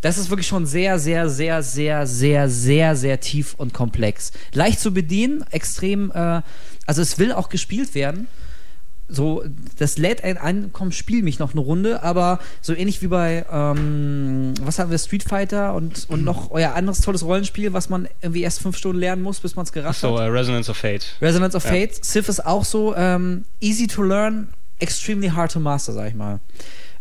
Das 0.02 0.18
ist 0.18 0.30
wirklich 0.30 0.46
schon 0.46 0.66
sehr, 0.66 0.98
sehr, 0.98 1.28
sehr, 1.28 1.62
sehr, 1.62 2.06
sehr, 2.06 2.48
sehr, 2.48 2.96
sehr 2.96 3.20
tief 3.20 3.54
und 3.54 3.72
komplex. 3.74 4.32
Leicht 4.52 4.78
zu 4.80 4.92
bedienen, 4.92 5.44
extrem, 5.50 6.10
äh, 6.12 6.42
also 6.86 7.02
es 7.02 7.18
will 7.18 7.32
auch 7.32 7.48
gespielt 7.48 7.94
werden. 7.94 8.28
So, 9.08 9.44
das 9.78 9.98
lädt 9.98 10.24
ein 10.24 10.36
ein, 10.36 10.70
komm, 10.72 10.90
spiel 10.90 11.22
mich 11.22 11.38
noch 11.38 11.52
eine 11.52 11.60
Runde, 11.60 12.02
aber 12.02 12.40
so 12.60 12.74
ähnlich 12.74 13.02
wie 13.02 13.06
bei, 13.06 13.46
ähm, 13.52 14.52
was 14.60 14.80
haben 14.80 14.90
wir, 14.90 14.98
Street 14.98 15.22
Fighter 15.22 15.74
und, 15.74 16.06
und 16.10 16.24
noch 16.24 16.50
euer 16.50 16.74
anderes 16.74 17.02
tolles 17.02 17.24
Rollenspiel, 17.24 17.72
was 17.72 17.88
man 17.88 18.08
irgendwie 18.20 18.42
erst 18.42 18.60
fünf 18.60 18.76
Stunden 18.76 18.98
lernen 18.98 19.22
muss, 19.22 19.38
bis 19.38 19.54
man 19.54 19.64
es 19.64 19.72
gerafft 19.72 20.00
So, 20.00 20.18
hat. 20.18 20.26
äh, 20.26 20.30
Resonance 20.30 20.68
of 20.70 20.76
Fate. 20.76 21.06
Resonance 21.20 21.56
of 21.56 21.64
Ja. 21.64 21.70
Fate. 21.70 22.04
Civ 22.04 22.28
ist 22.28 22.44
auch 22.44 22.64
so 22.64 22.96
ähm, 22.96 23.44
easy 23.60 23.86
to 23.86 24.02
learn, 24.02 24.48
extremely 24.80 25.28
hard 25.28 25.52
to 25.52 25.60
master, 25.60 25.92
sag 25.92 26.08
ich 26.08 26.14
mal. 26.14 26.40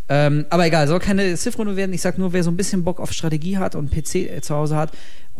Ähm, 0.07 0.45
aber 0.49 0.65
egal, 0.67 0.87
soll 0.87 0.99
keine 0.99 1.35
Civ-Runde 1.35 1.75
werden. 1.75 1.93
Ich 1.93 2.01
sag 2.01 2.17
nur, 2.17 2.33
wer 2.33 2.43
so 2.43 2.51
ein 2.51 2.57
bisschen 2.57 2.83
Bock 2.83 2.99
auf 2.99 3.11
Strategie 3.11 3.57
hat 3.57 3.75
und 3.75 3.91
PC 3.91 4.15
äh, 4.15 4.41
zu 4.41 4.55
Hause 4.55 4.75
hat, 4.75 4.91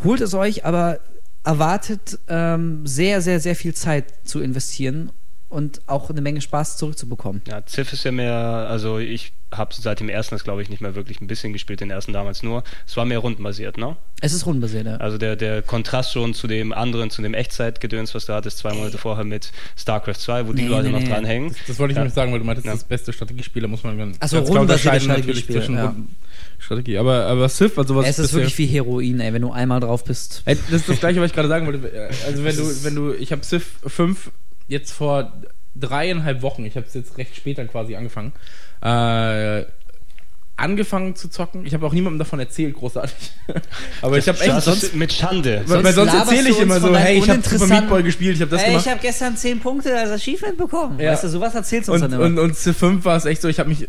holt 0.04 0.22
es 0.22 0.34
euch, 0.34 0.66
aber 0.66 1.00
erwartet 1.44 2.20
ähm, 2.28 2.86
sehr, 2.88 3.22
sehr, 3.22 3.40
sehr 3.40 3.56
viel 3.56 3.76
Zeit 3.76 4.06
zu 4.24 4.42
investieren 4.42 5.12
und 5.50 5.82
auch 5.88 6.10
eine 6.10 6.22
Menge 6.22 6.42
Spaß 6.42 6.78
zurückzubekommen. 6.78 7.42
Ja, 7.48 7.64
Civ 7.66 7.94
ist 7.94 8.04
ja 8.04 8.12
mehr, 8.12 8.34
also 8.34 8.98
ich 8.98 9.34
habe 9.58 9.74
seit 9.74 10.00
dem 10.00 10.10
ersten 10.10 10.36
das 10.36 10.44
glaube 10.44 10.62
ich 10.62 10.70
nicht 10.70 10.82
mehr 10.82 10.96
wirklich 10.96 11.22
ein 11.22 11.28
bisschen 11.28 11.54
gespielt, 11.54 11.82
den 11.82 11.92
ersten 11.92 12.14
damals 12.14 12.44
nur. 12.44 12.64
Es 12.88 12.96
war 12.98 13.06
mehr 13.06 13.20
rundenbasiert, 13.20 13.78
ne? 13.78 13.96
Es 14.22 14.34
ist 14.34 14.46
rundenbasiert, 14.46 14.86
ja. 14.86 14.98
Also 14.98 15.18
der, 15.18 15.36
der 15.36 15.62
Kontrast 15.62 16.12
schon 16.14 16.34
zu 16.34 16.48
dem 16.48 16.74
anderen, 16.74 17.10
zu 17.10 17.22
dem 17.22 17.34
Echtzeitgedöns, 17.34 18.14
was 18.16 18.26
du 18.26 18.34
hattest, 18.34 18.58
zwei 18.60 18.74
Monate 18.74 18.98
vorher 18.98 19.24
mit 19.26 19.52
StarCraft 19.78 20.16
2, 20.16 20.48
wo 20.48 20.54
die 20.54 20.64
Nee, 20.64 20.68
Leute 20.70 20.88
nee, 20.88 20.92
noch 20.94 21.00
nee. 21.00 21.08
dranhängen. 21.08 21.50
Das, 21.50 21.58
das 21.68 21.80
wollte 21.80 21.92
ich 21.92 21.96
Ja. 21.96 22.02
nämlich 22.04 22.14
sagen, 22.14 22.32
weil 22.32 22.40
du 22.40 22.46
meintest, 22.46 22.66
Ja. 22.68 22.74
das 22.74 22.84
beste 22.84 23.14
Strategiespiel, 23.14 23.62
da 23.62 23.68
muss 23.68 23.84
man 23.84 23.98
ganz, 23.98 24.18
Ach 24.20 24.28
so, 24.28 24.38
ganz 24.38 24.50
klar 24.50 24.62
unterscheiden 24.62 25.08
natürlich 25.08 25.46
zwischen 25.46 25.76
ja. 25.76 25.96
Strategie. 26.60 26.98
Aber, 26.98 27.26
aber 27.26 27.50
Civ, 27.50 27.78
also 27.78 27.96
was 27.96 28.08
es 28.08 28.20
ist 28.20 28.34
wirklich 28.34 28.58
wie 28.58 28.66
Heroin, 28.66 29.20
ey, 29.20 29.34
wenn 29.34 29.42
du 29.42 29.52
einmal 29.52 29.80
drauf 29.80 30.04
bist. 30.04 30.42
Ey, 30.46 30.56
das 30.72 30.82
ist 30.82 30.90
das 30.90 31.00
gleiche, 31.00 31.20
was 31.22 31.28
ich 31.28 31.34
gerade 31.36 31.48
sagen 31.50 31.66
wollte. 31.68 32.10
Also 32.26 32.44
wenn 32.44 32.56
du, 32.56 32.84
wenn 32.84 32.96
du, 32.96 33.14
ich 33.14 33.32
habe 33.32 33.42
Civ 33.44 33.76
5 33.86 34.32
jetzt 34.68 34.92
vor 34.92 35.32
dreieinhalb 35.76 36.42
Wochen, 36.42 36.66
ich 36.66 36.76
habe 36.78 36.88
es 36.88 36.94
jetzt 36.94 37.18
recht 37.18 37.36
später 37.36 37.66
quasi 37.66 37.96
angefangen, 37.96 38.32
äh, 38.82 39.66
angefangen 40.58 41.16
zu 41.16 41.28
zocken. 41.30 41.66
Ich 41.66 41.74
habe 41.74 41.86
auch 41.86 41.94
niemandem 41.94 42.20
davon 42.20 42.40
erzählt, 42.40 42.76
großartig. 42.76 43.32
Aber 44.02 44.18
ich 44.18 44.28
habe 44.28 44.40
echt 44.40 44.50
Das 44.50 44.66
sonst, 44.66 44.96
mit 44.96 45.12
Schande. 45.12 45.64
weil, 45.68 45.84
weil 45.84 45.94
sonst 45.94 46.14
erzähle 46.14 46.50
ich 46.50 46.60
immer 46.60 46.80
so, 46.80 46.96
hey, 46.96 47.18
ich 47.18 47.30
habe 47.30 47.42
Super 47.42 47.68
Meat 47.68 47.90
Boy 47.90 48.04
gespielt, 48.04 48.36
ich 48.36 48.42
habe 48.42 48.52
das 48.52 48.62
Ey, 48.62 48.70
gemacht. 48.70 48.86
ich 48.86 48.92
habe 48.92 49.02
gestern 49.02 49.36
10 49.36 49.60
Punkte 49.60 49.98
als 49.98 50.12
Achievement 50.12 50.58
bekommen. 50.58 51.00
Ja. 51.00 51.12
Weißt 51.12 51.26
du, 51.26 51.30
sowas 51.30 51.54
erzählst 51.56 51.90
du 51.90 51.94
uns 51.94 52.02
und, 52.02 52.12
dann 52.12 52.20
immer. 52.20 52.30
und, 52.30 52.40
und 52.40 52.56
Civ 52.56 52.78
5 52.78 53.04
war 53.04 53.18
es 53.18 53.26
echt 53.26 53.42
so, 53.42 53.50
ich 53.50 53.60
habe 53.60 53.70
mich 53.70 53.88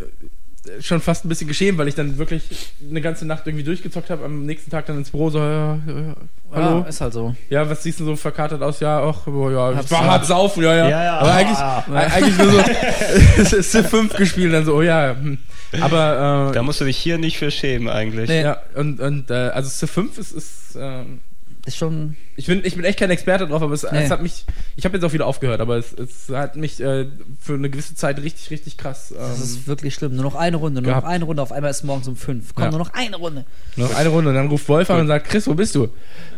schon 0.81 1.01
fast 1.01 1.25
ein 1.25 1.29
bisschen 1.29 1.47
geschämt, 1.47 1.79
weil 1.79 1.87
ich 1.87 1.95
dann 1.95 2.19
wirklich 2.19 2.73
eine 2.89 3.01
ganze 3.01 3.27
Nacht 3.27 3.47
irgendwie 3.47 3.65
durchgezockt 3.65 4.11
habe, 4.11 4.25
am 4.25 4.45
nächsten 4.45 4.71
Tag 4.71 4.87
dann 4.87 4.99
ins 4.99 5.11
Büro 5.11 5.31
so, 5.31 5.39
ja, 5.39 5.79
ja, 5.87 5.93
ja, 5.93 6.17
Hallo? 6.53 6.79
Ja, 6.81 6.87
ist 6.87 7.01
halt 7.01 7.13
so. 7.13 7.35
Ja, 7.51 7.69
was 7.69 7.83
siehst 7.83 8.01
du 8.01 8.05
so 8.05 8.17
verkatert 8.17 8.63
aus? 8.63 8.81
Ja, 8.81 9.03
ach, 9.03 9.27
oh, 9.27 9.51
ja, 9.51 9.73
ich 9.81 9.91
war 9.91 10.05
hart 10.05 10.27
saufen, 10.27 10.63
ja, 10.63 10.75
ja. 10.75 10.89
Ja, 10.89 11.05
ja. 11.05 11.19
Aber 11.19 11.31
Ah. 11.31 11.35
eigentlich, 11.37 12.13
eigentlich 12.15 12.39
nur 12.39 12.51
so, 12.53 12.59
es 13.43 13.53
ist 13.53 13.73
Civ 13.73 13.89
5 13.89 14.15
gespielt, 14.15 14.55
dann 14.55 14.65
so, 14.65 14.75
oh 14.77 14.83
ja, 14.83 15.15
hm. 15.19 15.39
Aber, 15.81 16.49
äh, 16.51 16.55
Da 16.55 16.63
musst 16.63 16.81
du 16.81 16.85
dich 16.85 16.97
hier 16.97 17.19
nicht 17.19 17.39
für 17.39 17.51
schämen 17.51 17.89
eigentlich. 17.89 18.29
Nee. 18.29 18.43
ja, 18.43 18.59
und, 18.75 19.01
und, 19.01 19.31
äh, 19.31 19.35
also 19.51 19.69
Civ 19.69 19.91
5 19.91 20.19
ist, 20.19 20.33
ist 20.33 20.77
ähm, 20.81 21.21
Ist 21.67 21.77
schon. 21.79 22.17
ich 22.37 22.47
bin, 22.47 22.65
ich 22.65 22.77
bin 22.77 22.85
echt 22.85 22.99
kein 22.99 23.11
Experte 23.11 23.47
drauf, 23.47 23.61
aber 23.61 23.75
es, 23.75 23.83
Nee. 23.91 24.05
es 24.05 24.11
hat 24.11 24.23
mich, 24.23 24.45
ich 24.77 24.85
habe 24.85 24.97
jetzt 24.97 25.05
auch 25.05 25.13
wieder 25.13 25.27
aufgehört, 25.27 25.61
aber 25.61 25.77
es, 25.77 25.93
es 25.93 26.29
hat 26.35 26.55
mich 26.57 26.81
äh, 26.81 27.07
für 27.41 27.55
eine 27.55 27.69
gewisse 27.69 27.95
Zeit 27.97 28.19
richtig, 28.23 28.51
richtig 28.51 28.77
krass, 28.79 29.13
Das 29.17 29.37
ähm, 29.39 29.43
ist 29.43 29.67
wirklich 29.67 29.93
schlimm. 29.95 30.15
Nur 30.15 30.25
noch 30.25 30.37
eine 30.37 30.57
Runde, 30.57 30.81
nur 30.81 30.91
gehabt. 30.91 31.05
noch 31.05 31.13
eine 31.13 31.25
Runde. 31.25 31.43
Auf 31.43 31.51
einmal 31.53 31.71
ist 31.73 31.79
es 31.79 31.83
morgens 31.85 32.07
um 32.07 32.15
fünf. 32.17 32.55
Komm, 32.55 32.65
Ja. 32.65 32.71
nur 32.71 32.79
noch 32.79 32.93
eine 32.95 33.17
Runde. 33.17 33.45
noch 33.75 33.95
eine 33.95 34.09
Runde 34.11 34.31
und 34.31 34.37
dann 34.37 34.47
ruft 34.49 34.69
Wolf 34.69 34.89
an 34.91 35.01
und 35.01 35.07
sagt, 35.09 35.29
Chris, 35.29 35.47
wo 35.49 35.55
bist 35.55 35.75
du? 35.75 35.89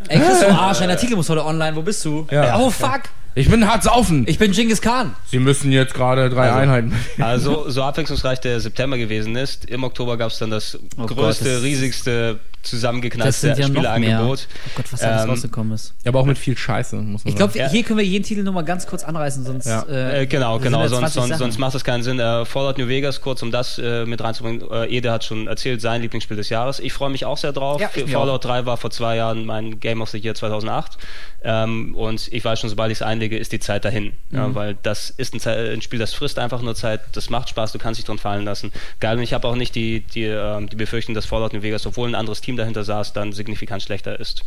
Ey, 0.09 0.19
Chris, 0.19 0.41
du 0.41 0.49
Arsch, 0.49 0.79
dein 0.79 0.91
Artikel 0.91 1.15
muss 1.17 1.29
heute 1.29 1.45
online. 1.45 1.77
Wo 1.77 1.83
bist 1.83 2.03
du? 2.05 2.27
Ja. 2.31 2.59
Oh, 2.59 2.71
fuck. 2.71 3.03
Ich 3.35 3.49
bin 3.51 3.69
hart 3.71 3.85
saufen. 3.85 4.25
Ich 4.27 4.39
bin 4.39 4.51
Genghis 4.51 4.81
Khan. 4.81 5.15
Sie 5.31 5.39
müssen 5.39 5.71
jetzt 5.71 5.95
gerade 5.95 6.29
drei 6.31 6.49
Also- 6.49 6.59
Einheiten. 6.59 6.93
Also, 7.21 7.69
so 7.69 7.83
abwechslungsreich 7.85 8.41
der 8.41 8.59
September 8.61 8.97
gewesen 8.99 9.37
ist, 9.37 9.67
im 9.67 9.85
Oktober 9.85 10.17
gab 10.17 10.31
es 10.33 10.39
dann 10.39 10.51
das 10.51 10.77
Oh 10.97 11.03
Gott, 11.07 11.17
größte, 11.19 11.45
das- 11.45 11.63
riesigste, 11.63 12.41
Sind 12.63 12.83
ja 12.83 12.93
noch 12.93 12.99
mehr. 12.99 13.67
Spieleangebot. 13.67 14.49
Oh 14.67 14.71
Gott, 14.77 14.93
was 14.93 15.01
da 15.01 15.11
alles 15.11 15.25
Ähm, 15.25 15.31
rausgekommen 15.31 15.73
ist. 15.75 15.95
Aber 16.07 16.21
auch 16.21 16.27
mit 16.27 16.39
viel 16.39 16.57
Scheiße, 16.57 16.97
muss 16.97 17.25
man 17.25 17.31
Ich 17.31 17.37
glaube. 17.37 17.57
Ja. 17.59 17.69
hier 17.71 17.83
können 17.83 17.99
wir 17.99 18.05
jeden 18.05 18.25
Titel 18.25 18.43
nur 18.43 18.53
mal 18.53 18.63
ganz 18.65 18.87
kurz 18.87 19.05
anreißen, 19.05 19.45
sonst. 19.45 19.67
Ja. 19.67 19.83
Äh, 19.89 20.27
genau, 20.27 20.55
sind 20.57 20.65
genau, 20.65 20.81
ja 20.83 20.89
sonst, 20.89 21.13
20 21.15 21.23
sonst, 21.31 21.39
sonst 21.39 21.59
macht 21.59 21.75
das 21.75 21.85
keinen 21.85 22.03
Sinn. 22.03 22.19
Äh, 22.21 22.45
Fallout 22.45 22.79
New 22.79 22.89
Vegas, 22.89 23.21
kurz 23.21 23.43
um 23.43 23.51
das 23.51 23.79
äh, 23.79 24.05
mit 24.05 24.21
reinzubringen. 24.23 24.63
Äh, 24.71 24.87
Ede 24.97 25.11
hat 25.13 25.25
schon 25.25 25.47
erzählt, 25.47 25.81
sein 25.81 26.03
Lieblingsspiel 26.03 26.37
des 26.37 26.49
Jahres. 26.49 26.79
Ich 26.81 26.93
freue 26.93 27.11
mich 27.11 27.25
auch 27.25 27.39
sehr 27.39 27.53
drauf. 27.53 27.81
Ja, 27.81 27.89
Fallout 27.89 28.45
3 28.45 28.67
war 28.67 28.77
vor 28.77 28.91
zwei 28.91 29.17
Jahren 29.17 29.45
mein 29.47 29.81
Game 29.81 30.03
of 30.03 30.11
the 30.11 30.19
Year 30.19 30.35
2008. 30.35 30.99
Ähm, 31.45 31.95
und 31.95 32.29
ich 32.33 32.45
weiß 32.45 32.59
schon, 32.61 32.69
sobald 32.71 32.91
ich 32.91 32.99
es 32.99 33.03
einlege, 33.03 33.39
ist 33.39 33.53
die 33.53 33.61
Zeit 33.61 33.85
dahin. 33.85 34.13
Mhm. 34.31 34.37
Ja, 34.37 34.55
weil 34.55 34.77
das 34.83 35.11
ist 35.11 35.35
ein, 35.35 35.41
Ze- 35.41 35.73
ein 35.73 35.83
Spiel, 35.83 35.99
das 36.01 36.13
frisst 36.13 36.39
einfach 36.39 36.63
nur 36.63 36.75
Zeit, 36.75 37.01
das 37.13 37.31
macht 37.31 37.49
Spaß, 37.51 37.71
du 37.73 37.79
kannst 37.79 37.99
dich 37.99 38.05
drin 38.05 38.19
fallen 38.19 38.45
lassen. 38.45 38.73
Geil, 38.99 39.17
und 39.17 39.23
ich 39.23 39.33
habe 39.35 39.47
auch 39.47 39.55
nicht 39.55 39.77
die, 39.77 40.01
die, 40.01 40.25
ähm, 40.25 40.69
die 40.69 40.75
Befürchtung, 40.75 41.15
dass 41.15 41.27
Fallout 41.27 41.53
New 41.53 41.63
Vegas, 41.63 41.87
obwohl 41.87 42.09
ein 42.09 42.17
anderes 42.17 42.41
Team 42.41 42.48
dahinter 42.57 42.85
saß, 42.85 43.13
dann 43.13 43.33
signifikant 43.33 43.83
schlechter 43.83 44.19
ist. 44.19 44.45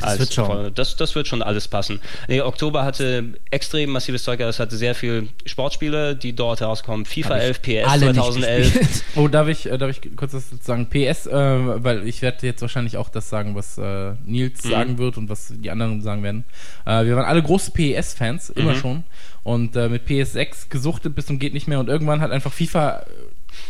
das 0.00 0.02
als 0.10 0.18
wird 0.20 0.32
schon. 0.34 0.74
Das, 0.74 0.96
das 0.96 1.14
wird 1.14 1.26
schon 1.28 1.42
alles 1.42 1.68
passen. 1.68 2.00
Nee, 2.28 2.40
Oktober 2.40 2.84
hatte 2.84 3.34
extrem 3.50 3.90
massives 3.90 4.22
Zeug, 4.24 4.40
es 4.40 4.58
hatte 4.60 4.76
sehr 4.76 4.94
viel 4.94 5.28
Sportspiele, 5.46 6.14
die 6.16 6.34
dort 6.34 6.60
herauskommen. 6.60 7.04
FIFA 7.06 7.36
11, 7.38 7.62
PS 7.62 7.88
Alle 7.88 8.06
nicht 8.06 8.14
2011. 8.16 8.72
gespielt. 8.72 9.04
Oh, 9.16 9.28
darf 9.28 9.48
ich, 9.48 9.66
äh, 9.70 9.76
darf 9.76 9.90
ich 9.90 10.16
kurz 10.16 10.32
das 10.32 10.44
sagen? 10.62 10.86
PS, 10.88 11.26
äh, 11.26 11.32
weil 11.32 12.06
ich 12.06 12.22
werde 12.22 12.46
jetzt 12.46 12.62
wahrscheinlich 12.62 12.96
auch 12.96 13.08
das 13.08 13.28
sagen, 13.28 13.54
was 13.54 13.76
äh, 13.78 14.12
Nils 14.24 14.64
Mhm. 14.64 14.70
sagen 14.70 14.98
wird 14.98 15.16
und 15.18 15.28
was 15.28 15.52
die 15.56 15.70
anderen 15.70 16.02
sagen 16.02 16.22
werden. 16.22 16.44
Äh, 16.86 17.04
wir 17.06 17.16
waren 17.16 17.24
alle 17.26 17.42
große 17.42 17.72
PES-Fans, 17.72 18.50
immer 18.50 18.72
Mhm. 18.74 18.76
schon. 18.78 19.04
Und 19.42 19.74
äh, 19.74 19.88
mit 19.88 20.06
PS6 20.06 20.68
gesuchtet 20.68 21.14
bis 21.14 21.26
zum 21.26 21.38
geht 21.38 21.54
nicht 21.54 21.66
mehr. 21.66 21.80
Und 21.80 21.88
irgendwann 21.88 22.20
hat 22.20 22.30
einfach 22.30 22.52
FIFA 22.52 23.04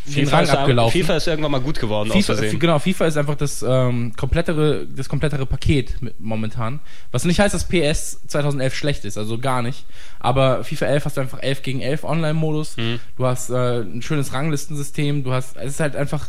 FIFA 0.07 0.37
Rang 0.37 0.45
ist, 0.45 0.51
abgelaufen. 0.51 1.01
FIFA 1.01 1.17
ist 1.17 1.27
irgendwann 1.27 1.53
mal 1.53 1.61
gut 1.61 1.79
geworden, 1.79 2.11
FIFA, 2.11 2.35
genau, 2.59 2.79
FIFA 2.79 3.07
ist 3.07 3.17
einfach 3.17 3.37
das, 3.37 3.65
ähm, 3.67 4.13
komplettere, 4.17 4.87
das 4.87 5.09
komplettere 5.09 5.47
Paket 5.47 5.97
momentan. 6.19 6.81
Was 7.13 7.25
nicht 7.25 7.41
heißt, 7.41 7.55
dass 7.55 7.69
PS 7.69 8.27
2011 8.27 8.75
schlecht 8.75 9.05
ist, 9.05 9.19
also 9.19 9.39
gar 9.39 9.63
nicht. 9.63 9.85
Aber 10.19 10.65
FIFA 10.65 10.87
11 10.87 11.05
hast 11.05 11.17
du 11.17 11.21
einfach 11.21 11.43
11 11.43 11.63
gegen 11.63 11.81
11 11.81 12.05
Online-Modus. 12.05 12.77
Mhm. 12.77 13.01
Du 13.17 13.27
hast 13.27 13.51
äh, 13.51 13.81
ein 13.81 14.03
schönes 14.03 14.33
Ranglistensystem. 14.33 15.25
Du 15.25 15.33
hast, 15.33 15.57
es 15.57 15.73
ist 15.73 15.81
halt 15.81 15.97
einfach 15.97 16.29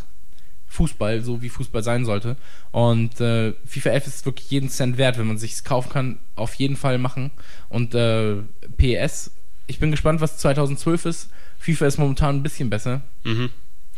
Fußball, 0.71 1.21
so 1.21 1.41
wie 1.41 1.49
Fußball 1.49 1.83
sein 1.83 2.05
sollte. 2.05 2.37
Und 2.71 3.19
äh, 3.19 3.53
FIFA 3.65 3.89
11 3.89 4.07
ist 4.07 4.25
wirklich 4.25 4.49
jeden 4.49 4.69
Cent 4.69 4.97
wert, 4.97 5.17
wenn 5.17 5.27
man 5.27 5.37
sich 5.37 5.63
kaufen 5.63 5.89
kann, 5.89 6.19
auf 6.35 6.53
jeden 6.55 6.77
Fall 6.77 6.97
machen. 6.97 7.31
Und 7.67 7.93
äh, 7.93 8.37
PS, 8.77 9.31
ich 9.67 9.79
bin 9.79 9.91
gespannt, 9.91 10.21
was 10.21 10.37
2012 10.37 11.05
ist. 11.05 11.29
FIFA 11.61 11.85
ist 11.87 11.97
momentan 11.97 12.35
ein 12.37 12.43
bisschen 12.43 12.69
besser. 12.69 13.01
Mhm. 13.23 13.49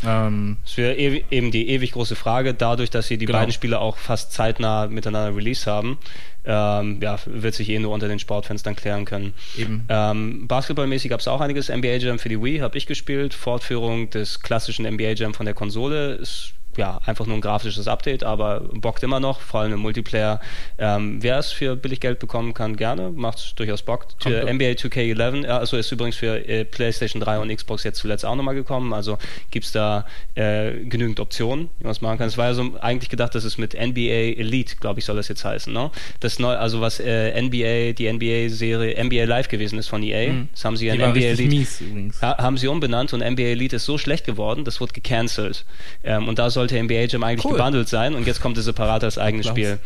Ähm, 0.05 0.57
Das 0.65 0.75
wäre 0.77 0.95
eben 0.95 1.51
die 1.51 1.69
ewig 1.69 1.93
große 1.93 2.15
Frage, 2.15 2.53
dadurch, 2.53 2.89
dass 2.89 3.07
sie 3.07 3.17
die 3.17 3.25
Genau. 3.25 3.39
beiden 3.39 3.53
Spiele 3.53 3.79
auch 3.79 3.97
fast 3.97 4.33
zeitnah 4.33 4.87
miteinander 4.87 5.35
release 5.35 5.69
haben, 5.69 5.97
ähm, 6.45 6.99
ja, 7.01 7.17
wird 7.25 7.53
sich 7.55 7.69
eh 7.69 7.79
nur 7.79 7.93
unter 7.93 8.09
den 8.09 8.19
Sportfans 8.19 8.63
dann 8.63 8.75
klären 8.75 9.05
können. 9.05 9.33
eben. 9.57 9.85
Ähm, 9.87 10.47
Basketballmäßig 10.47 11.09
gab 11.09 11.21
es 11.21 11.27
auch 11.29 11.39
einiges. 11.39 11.69
NBA 11.69 11.97
Jam 11.97 12.19
für 12.19 12.27
die 12.29 12.41
Wii 12.43 12.59
habe 12.59 12.77
ich 12.77 12.85
gespielt. 12.85 13.33
Fortführung 13.33 14.09
des 14.09 14.41
klassischen 14.41 14.85
NBA 14.85 15.11
Jam 15.13 15.33
von 15.33 15.45
der 15.45 15.55
Konsole 15.55 16.13
ist 16.15 16.53
ja 16.77 16.99
einfach 17.05 17.25
nur 17.25 17.35
ein 17.35 17.41
grafisches 17.41 17.87
Update, 17.87 18.23
aber 18.23 18.61
bockt 18.73 19.03
immer 19.03 19.19
noch, 19.19 19.39
vor 19.41 19.61
allem 19.61 19.73
im 19.73 19.79
Multiplayer. 19.79 20.39
Ähm, 20.77 21.21
wer 21.21 21.37
es 21.39 21.51
für 21.51 21.75
billig 21.75 21.99
Geld 21.99 22.19
bekommen 22.19 22.53
kann, 22.53 22.75
gerne, 22.75 23.09
macht 23.11 23.57
durchaus 23.59 23.81
Bock. 23.81 24.07
Kommt 24.21 24.23
Für 24.23 24.41
doch. 24.41 24.51
NBA 24.53 24.71
2K11, 24.71 25.45
ja, 25.45 25.57
also 25.57 25.77
ist 25.77 25.91
übrigens 25.91 26.15
für 26.15 26.47
äh, 26.47 26.65
PlayStation 26.65 27.21
3 27.21 27.39
und 27.39 27.55
Xbox 27.55 27.83
jetzt 27.83 27.99
zuletzt 27.99 28.25
auch 28.25 28.35
nochmal 28.35 28.55
gekommen, 28.55 28.93
also 28.93 29.17
gibt 29.51 29.65
es 29.65 29.71
da 29.71 30.05
äh, 30.35 30.71
genügend 30.85 31.19
Optionen, 31.19 31.69
wie 31.79 31.83
man 31.83 31.91
es 31.91 32.01
machen 32.01 32.17
kann. 32.17 32.27
Es 32.27 32.37
war 32.37 32.47
ja 32.47 32.53
so 32.53 32.71
eigentlich 32.81 33.09
gedacht, 33.09 33.35
dass 33.35 33.43
es 33.43 33.57
mit 33.57 33.73
NBA 33.73 34.39
Elite, 34.39 34.75
glaube 34.77 34.99
ich, 34.99 35.05
soll 35.05 35.15
das 35.15 35.27
jetzt 35.27 35.43
heißen, 35.45 35.71
ne? 35.73 35.91
Das 36.19 36.39
neu, 36.39 36.55
also 36.55 36.81
was 36.81 36.99
äh, 36.99 37.39
NBA, 37.41 37.93
die 37.93 38.11
NBA-Serie 38.11 39.03
NBA 39.03 39.25
Live 39.25 39.47
gewesen 39.47 39.77
ist 39.79 39.87
von 39.87 40.01
EA, 40.03 40.31
Mhm. 40.33 40.49
das 40.51 40.65
haben 40.65 40.77
sie 40.77 40.85
Die 40.85 40.91
in 40.91 41.01
war 41.01 41.09
NBA 41.09 41.19
Elite 41.19 41.83
mies. 41.83 42.21
Ha 42.21 42.37
haben 42.37 42.57
sie 42.57 42.67
umbenannt 42.67 43.13
und 43.13 43.19
NBA 43.21 43.43
Elite 43.43 43.75
ist 43.75 43.85
so 43.85 43.97
schlecht 43.97 44.25
geworden, 44.25 44.63
das 44.65 44.79
wurde 44.79 44.93
gecancelt. 44.93 45.65
Ähm, 46.03 46.27
und 46.27 46.39
da 46.39 46.49
sollte 46.63 46.81
NBA 46.81 47.05
Jam 47.05 47.23
eigentlich 47.23 47.43
Cool. 47.45 47.57
gebundelt 47.57 47.89
sein 47.89 48.15
und 48.15 48.25
jetzt 48.25 48.41
kommt 48.41 48.57
es 48.57 48.65
separat 48.65 49.03
als 49.03 49.17
eigenes. 49.17 49.47
Spiel. 49.47 49.77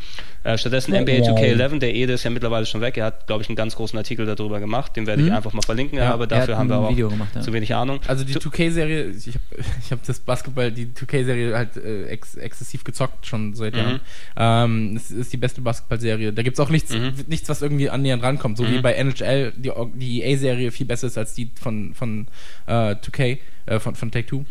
Äh, 0.44 0.58
stattdessen 0.58 0.94
NBA 0.94 1.24
2K11, 1.24 1.80
der 1.80 1.94
Ede 1.94 2.14
ist 2.14 2.24
ja 2.24 2.30
mittlerweile 2.30 2.66
schon 2.66 2.80
weg, 2.80 2.96
er 2.98 3.06
hat, 3.08 3.28
glaube 3.28 3.42
ich, 3.44 3.50
einen 3.50 3.56
ganz 3.58 3.76
großen 3.76 3.98
Artikel 3.98 4.26
darüber 4.26 4.60
gemacht, 4.62 4.96
den 4.96 5.06
werde 5.08 5.22
ich 5.24 5.30
Mhm. 5.30 5.36
einfach 5.36 5.52
mal 5.52 5.62
verlinken, 5.64 5.98
Ja, 5.98 6.14
aber 6.14 6.24
er 6.26 6.28
dafür 6.28 6.58
haben 6.58 6.70
wir 6.70 6.78
auch 6.78 6.96
gemacht, 6.96 7.32
ja. 7.36 7.42
zu 7.42 7.52
wenig 7.52 7.74
Ahnung. 7.76 8.00
Also 8.08 8.24
die 8.24 8.34
2K-Serie, 8.34 9.10
ich 9.10 9.28
habe 9.28 9.40
hab 9.92 10.04
das 10.06 10.20
Basketball, 10.20 10.72
die 10.72 10.86
2K-Serie 10.94 11.56
halt 11.58 11.76
äh, 11.78 12.06
ex 12.06 12.36
exzessiv 12.36 12.84
gezockt 12.86 13.26
schon 13.26 13.56
seit 13.56 13.74
Mhm. 13.74 13.80
Jahren. 13.80 14.00
Ähm, 14.38 14.96
es 14.96 15.12
ist 15.12 15.34
die 15.34 15.38
beste 15.38 15.60
Basketball-Serie. 15.62 16.32
Da 16.32 16.44
gibt's 16.44 16.60
auch 16.60 16.70
nichts, 16.70 16.94
Mhm. 16.94 17.14
nichts, 17.28 17.50
was 17.50 17.62
irgendwie 17.62 17.90
annähernd 17.90 18.24
rankommt. 18.24 18.58
So 18.58 18.66
wie 18.68 18.78
Mhm. 18.78 18.82
bei 18.84 18.94
NHL 18.94 19.52
die, 19.58 19.72
die 19.96 20.22
EA-Serie 20.24 20.72
viel 20.72 20.86
besser 20.86 21.08
ist 21.08 21.18
als 21.18 21.34
die 21.34 21.50
von, 21.60 21.94
von 21.94 22.28
äh, 22.68 22.96
2K, 23.02 23.40
äh, 23.66 23.80
von, 23.80 23.96
von 23.96 24.12
Take-Two. 24.12 24.46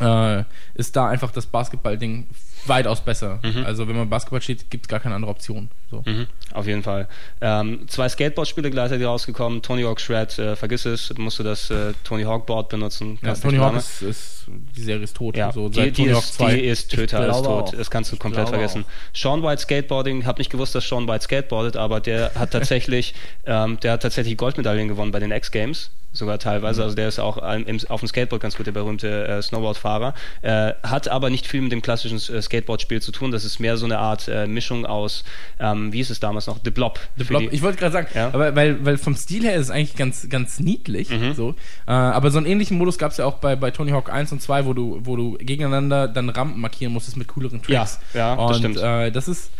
Äh, 0.00 0.44
ist 0.74 0.96
da 0.96 1.08
einfach 1.08 1.30
das 1.30 1.46
Basketball-Ding 1.46 2.26
weitaus 2.66 3.00
besser. 3.00 3.40
Mhm. 3.42 3.64
Also 3.64 3.88
wenn 3.88 3.96
man 3.96 4.08
Basketball 4.08 4.40
steht, 4.40 4.70
gibt's 4.70 4.88
gar 4.88 5.00
keine 5.00 5.14
andere 5.14 5.30
Option. 5.30 5.70
So. 5.90 6.02
Mhm, 6.06 6.26
auf 6.52 6.66
jeden 6.66 6.82
Fall. 6.84 7.08
Ähm, 7.40 7.88
zwei 7.88 8.08
Skateboard-Spiele 8.08 8.70
gleichzeitig 8.70 9.06
rausgekommen. 9.06 9.60
Tony 9.60 9.82
Hawk 9.82 10.00
Shred, 10.00 10.38
äh, 10.38 10.54
vergiss 10.54 10.86
es, 10.86 11.12
musst 11.18 11.40
du 11.40 11.42
das 11.42 11.68
äh, 11.70 11.94
Tony 12.04 12.22
Hawk 12.22 12.46
Board 12.46 12.68
benutzen. 12.68 13.18
Ja, 13.22 13.34
Tony 13.34 13.56
Hawk 13.58 13.76
ist, 13.76 14.02
ist, 14.02 14.46
die 14.48 14.82
Serie 14.82 15.02
ist 15.02 15.16
tot. 15.16 15.36
Ja, 15.36 15.50
so, 15.50 15.68
die, 15.68 15.90
die, 15.90 16.02
Tony 16.02 16.14
Hawk 16.14 16.22
ist, 16.22 16.34
2. 16.34 16.54
die 16.54 16.60
ist 16.60 16.90
Töter, 16.92 17.28
ist 17.28 17.36
tot. 17.38 17.46
auch. 17.46 17.70
Das 17.72 17.90
kannst 17.90 18.12
du 18.12 18.16
Ich 18.16 18.20
komplett 18.20 18.48
vergessen. 18.48 18.84
Sean 19.14 19.42
White 19.42 19.62
Skateboarding, 19.62 20.26
habe 20.26 20.38
nicht 20.38 20.50
gewusst, 20.50 20.74
dass 20.76 20.86
Sean 20.86 21.08
White 21.08 21.24
skateboardet, 21.24 21.76
aber 21.76 22.00
der 22.00 22.32
hat 22.36 22.50
tatsächlich, 22.52 23.14
ähm, 23.46 23.80
der 23.80 23.92
hat 23.92 24.02
tatsächlich 24.02 24.36
Goldmedaillen 24.36 24.86
gewonnen 24.86 25.10
bei 25.10 25.18
den 25.18 25.32
X-Games. 25.32 25.90
Sogar 26.12 26.40
teilweise, 26.40 26.82
also 26.82 26.96
der 26.96 27.06
ist 27.06 27.20
auch 27.20 27.38
ähm, 27.40 27.78
auf 27.88 28.00
dem 28.00 28.08
Skateboard 28.08 28.42
ganz 28.42 28.56
gut, 28.56 28.66
der 28.66 28.72
berühmte 28.72 29.28
äh, 29.28 29.42
Snowboardfahrer. 29.42 30.14
Äh, 30.42 30.72
hat 30.82 31.06
aber 31.06 31.30
nicht 31.30 31.46
viel 31.46 31.60
mit 31.60 31.70
dem 31.70 31.82
klassischen 31.82 32.16
äh, 32.34 32.42
Skateboard-Spiel 32.50 33.00
zu 33.00 33.12
tun. 33.12 33.30
Das 33.30 33.44
ist 33.44 33.60
mehr 33.60 33.76
so 33.76 33.86
eine 33.86 33.98
Art 33.98 34.26
äh, 34.28 34.46
Mischung 34.46 34.84
aus, 34.84 35.24
ähm, 35.60 35.92
wie 35.92 35.98
hieß 35.98 36.10
es 36.10 36.20
damals 36.20 36.46
noch? 36.48 36.58
The 36.64 36.70
Blob. 36.70 36.98
The 37.16 37.24
Blob. 37.24 37.44
Ich 37.52 37.62
wollte 37.62 37.78
gerade 37.78 37.92
sagen, 37.92 38.08
Ja. 38.14 38.28
aber 38.28 38.54
weil, 38.56 38.84
weil 38.84 38.98
vom 38.98 39.14
Stil 39.14 39.44
her 39.44 39.54
ist 39.54 39.66
es 39.66 39.70
eigentlich 39.70 39.96
ganz, 39.96 40.28
ganz 40.28 40.58
niedlich. 40.58 41.10
Mhm. 41.10 41.34
So. 41.34 41.54
Äh, 41.86 41.92
aber 41.92 42.30
so 42.30 42.38
einen 42.38 42.46
ähnlichen 42.46 42.76
Modus 42.76 42.98
gab 42.98 43.12
es 43.12 43.18
ja 43.18 43.24
auch 43.24 43.38
bei, 43.38 43.54
bei 43.56 43.70
Tony 43.70 43.92
Hawk 43.92 44.12
1 44.12 44.32
und 44.32 44.42
2, 44.42 44.66
wo 44.66 44.72
du, 44.74 45.00
wo 45.04 45.16
du 45.16 45.38
gegeneinander 45.38 46.08
dann 46.08 46.28
Rampen 46.28 46.60
markieren 46.60 46.92
musstest 46.92 47.16
mit 47.16 47.28
cooleren 47.28 47.62
Tricks. 47.62 47.98
Ja, 48.14 48.18
ja, 48.18 48.36
das 48.36 48.56
und, 48.56 48.58
stimmt. 48.58 48.76
Äh, 48.78 49.10
das 49.12 49.28
ist. 49.28 49.50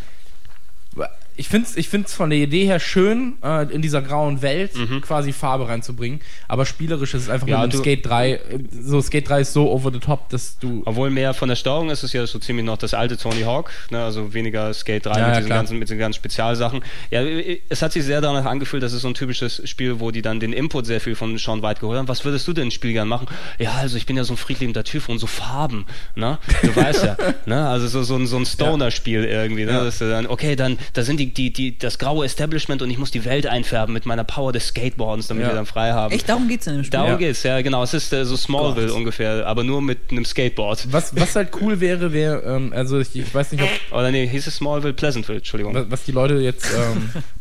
Ich 1.41 1.49
finde 1.49 1.67
es 1.67 1.75
ich 1.75 1.89
find's 1.89 2.13
von 2.13 2.29
der 2.29 2.37
Idee 2.37 2.65
her 2.65 2.79
schön, 2.79 3.33
äh, 3.43 3.63
in 3.73 3.81
dieser 3.81 4.03
grauen 4.03 4.43
Welt 4.43 4.71
quasi 5.01 5.33
Farbe 5.33 5.67
reinzubringen. 5.67 6.19
Aber 6.47 6.67
spielerisch 6.67 7.15
ist 7.15 7.23
es 7.23 7.29
einfach 7.29 7.47
Mhm. 7.47 7.51
Ja, 7.53 7.61
mit 7.63 7.73
du- 7.73 7.79
Skate 7.79 8.05
3. 8.05 8.31
äh, 8.33 8.39
So, 8.79 9.01
Skate 9.01 9.27
3 9.27 9.41
ist 9.41 9.53
so 9.53 9.71
over 9.71 9.91
the 9.91 9.97
top, 9.99 10.29
dass 10.29 10.59
du. 10.59 10.83
Obwohl 10.85 11.09
mehr 11.09 11.33
von 11.33 11.49
der 11.49 11.55
Steuerung 11.55 11.89
ist 11.89 12.03
es 12.03 12.13
ja 12.13 12.25
so 12.27 12.37
ziemlich 12.37 12.63
noch 12.65 12.77
das 12.77 12.93
alte 12.93 13.17
Tony 13.17 13.41
Hawk, 13.41 13.71
ne? 13.89 14.03
also 14.03 14.33
weniger 14.35 14.71
Skate 14.73 15.05
3 15.07 15.09
Ja, 15.09 15.15
mit, 15.17 15.27
ja, 15.27 15.33
diesen 15.37 15.45
klar. 15.47 15.57
ganzen, 15.59 15.79
mit 15.79 15.89
den 15.89 15.97
ganzen 15.97 16.17
Spezialsachen. 16.17 16.81
Ja, 17.09 17.21
es 17.69 17.81
hat 17.81 17.91
sich 17.91 18.03
sehr 18.03 18.21
danach 18.21 18.45
angefühlt, 18.45 18.83
das 18.83 18.93
ist 18.93 19.01
so 19.01 19.07
ein 19.07 19.15
typisches 19.15 19.67
Spiel, 19.67 19.99
wo 19.99 20.11
die 20.11 20.21
dann 20.21 20.39
den 20.39 20.53
Input 20.53 20.85
sehr 20.85 21.01
viel 21.01 21.15
von 21.15 21.35
Sean 21.39 21.63
White 21.63 21.79
geholt 21.81 21.97
haben. 21.97 22.07
Was 22.07 22.23
würdest 22.23 22.47
du 22.47 22.53
denn 22.53 22.65
im 22.65 22.71
Spiel 22.71 22.93
gern 22.93 23.07
machen? 23.07 23.25
Ja, 23.57 23.71
also 23.73 23.97
ich 23.97 24.05
bin 24.05 24.15
ja 24.15 24.23
so 24.23 24.33
ein 24.33 24.37
friedliebender 24.37 24.83
Typ 24.83 25.09
und 25.09 25.17
so 25.17 25.25
Farben, 25.25 25.85
ne? 26.15 26.37
Du 26.61 26.75
weißt 26.75 27.03
ja, 27.03 27.17
ne? 27.47 27.67
Also 27.67 27.87
so, 27.87 28.03
so 28.03 28.15
ein, 28.15 28.27
so 28.27 28.37
ein 28.37 28.45
Stoner-Spiel 28.45 29.23
irgendwie, 29.25 29.65
ne? 29.65 29.71
Ja. 29.71 29.83
Das 29.83 29.95
ist 29.95 30.01
dann, 30.01 30.27
okay, 30.27 30.55
dann, 30.55 30.77
da 30.93 31.01
sind 31.01 31.19
die 31.19 31.30
die, 31.33 31.51
die, 31.53 31.77
das 31.77 31.97
graue 31.99 32.25
Establishment 32.25 32.81
und 32.81 32.89
ich 32.89 32.97
muss 32.97 33.11
die 33.11 33.25
Welt 33.25 33.45
einfärben 33.47 33.93
mit 33.93 34.05
meiner 34.05 34.23
Power 34.23 34.51
des 34.51 34.67
Skateboardens, 34.67 35.27
damit 35.27 35.43
Ja. 35.43 35.49
wir 35.51 35.55
dann 35.55 35.65
frei 35.65 35.91
haben. 35.91 36.13
Echt, 36.13 36.27
darum 36.29 36.47
geht's 36.47 36.67
in 36.67 36.73
dem 36.73 36.83
Spiel. 36.83 36.91
Darum 36.91 37.11
Ja. 37.11 37.17
geht's, 37.17 37.43
ja, 37.43 37.61
genau. 37.61 37.83
Es 37.83 37.93
ist 37.93 38.11
äh, 38.13 38.25
so 38.25 38.35
Smallville 38.35 38.87
Gott. 38.87 38.95
ungefähr, 38.97 39.45
aber 39.47 39.63
nur 39.63 39.81
mit 39.81 40.11
einem 40.11 40.25
Skateboard. 40.25 40.91
Was, 40.91 41.15
was 41.15 41.35
halt 41.35 41.49
cool 41.61 41.79
wäre, 41.79 42.13
wäre, 42.13 42.41
ähm, 42.43 42.73
also 42.75 42.99
ich, 42.99 43.15
ich 43.15 43.33
weiß 43.33 43.51
nicht, 43.51 43.63
ob, 43.63 43.69
Oder 43.97 44.11
nee, 44.11 44.27
hieß 44.27 44.47
es 44.47 44.55
Smallville, 44.57 44.93
Pleasantville, 44.93 45.37
Entschuldigung. 45.39 45.73
was, 45.73 45.85
was 45.89 46.03
die 46.03 46.11
Leute 46.11 46.35
jetzt, 46.35 46.65
ähm, 46.75 47.09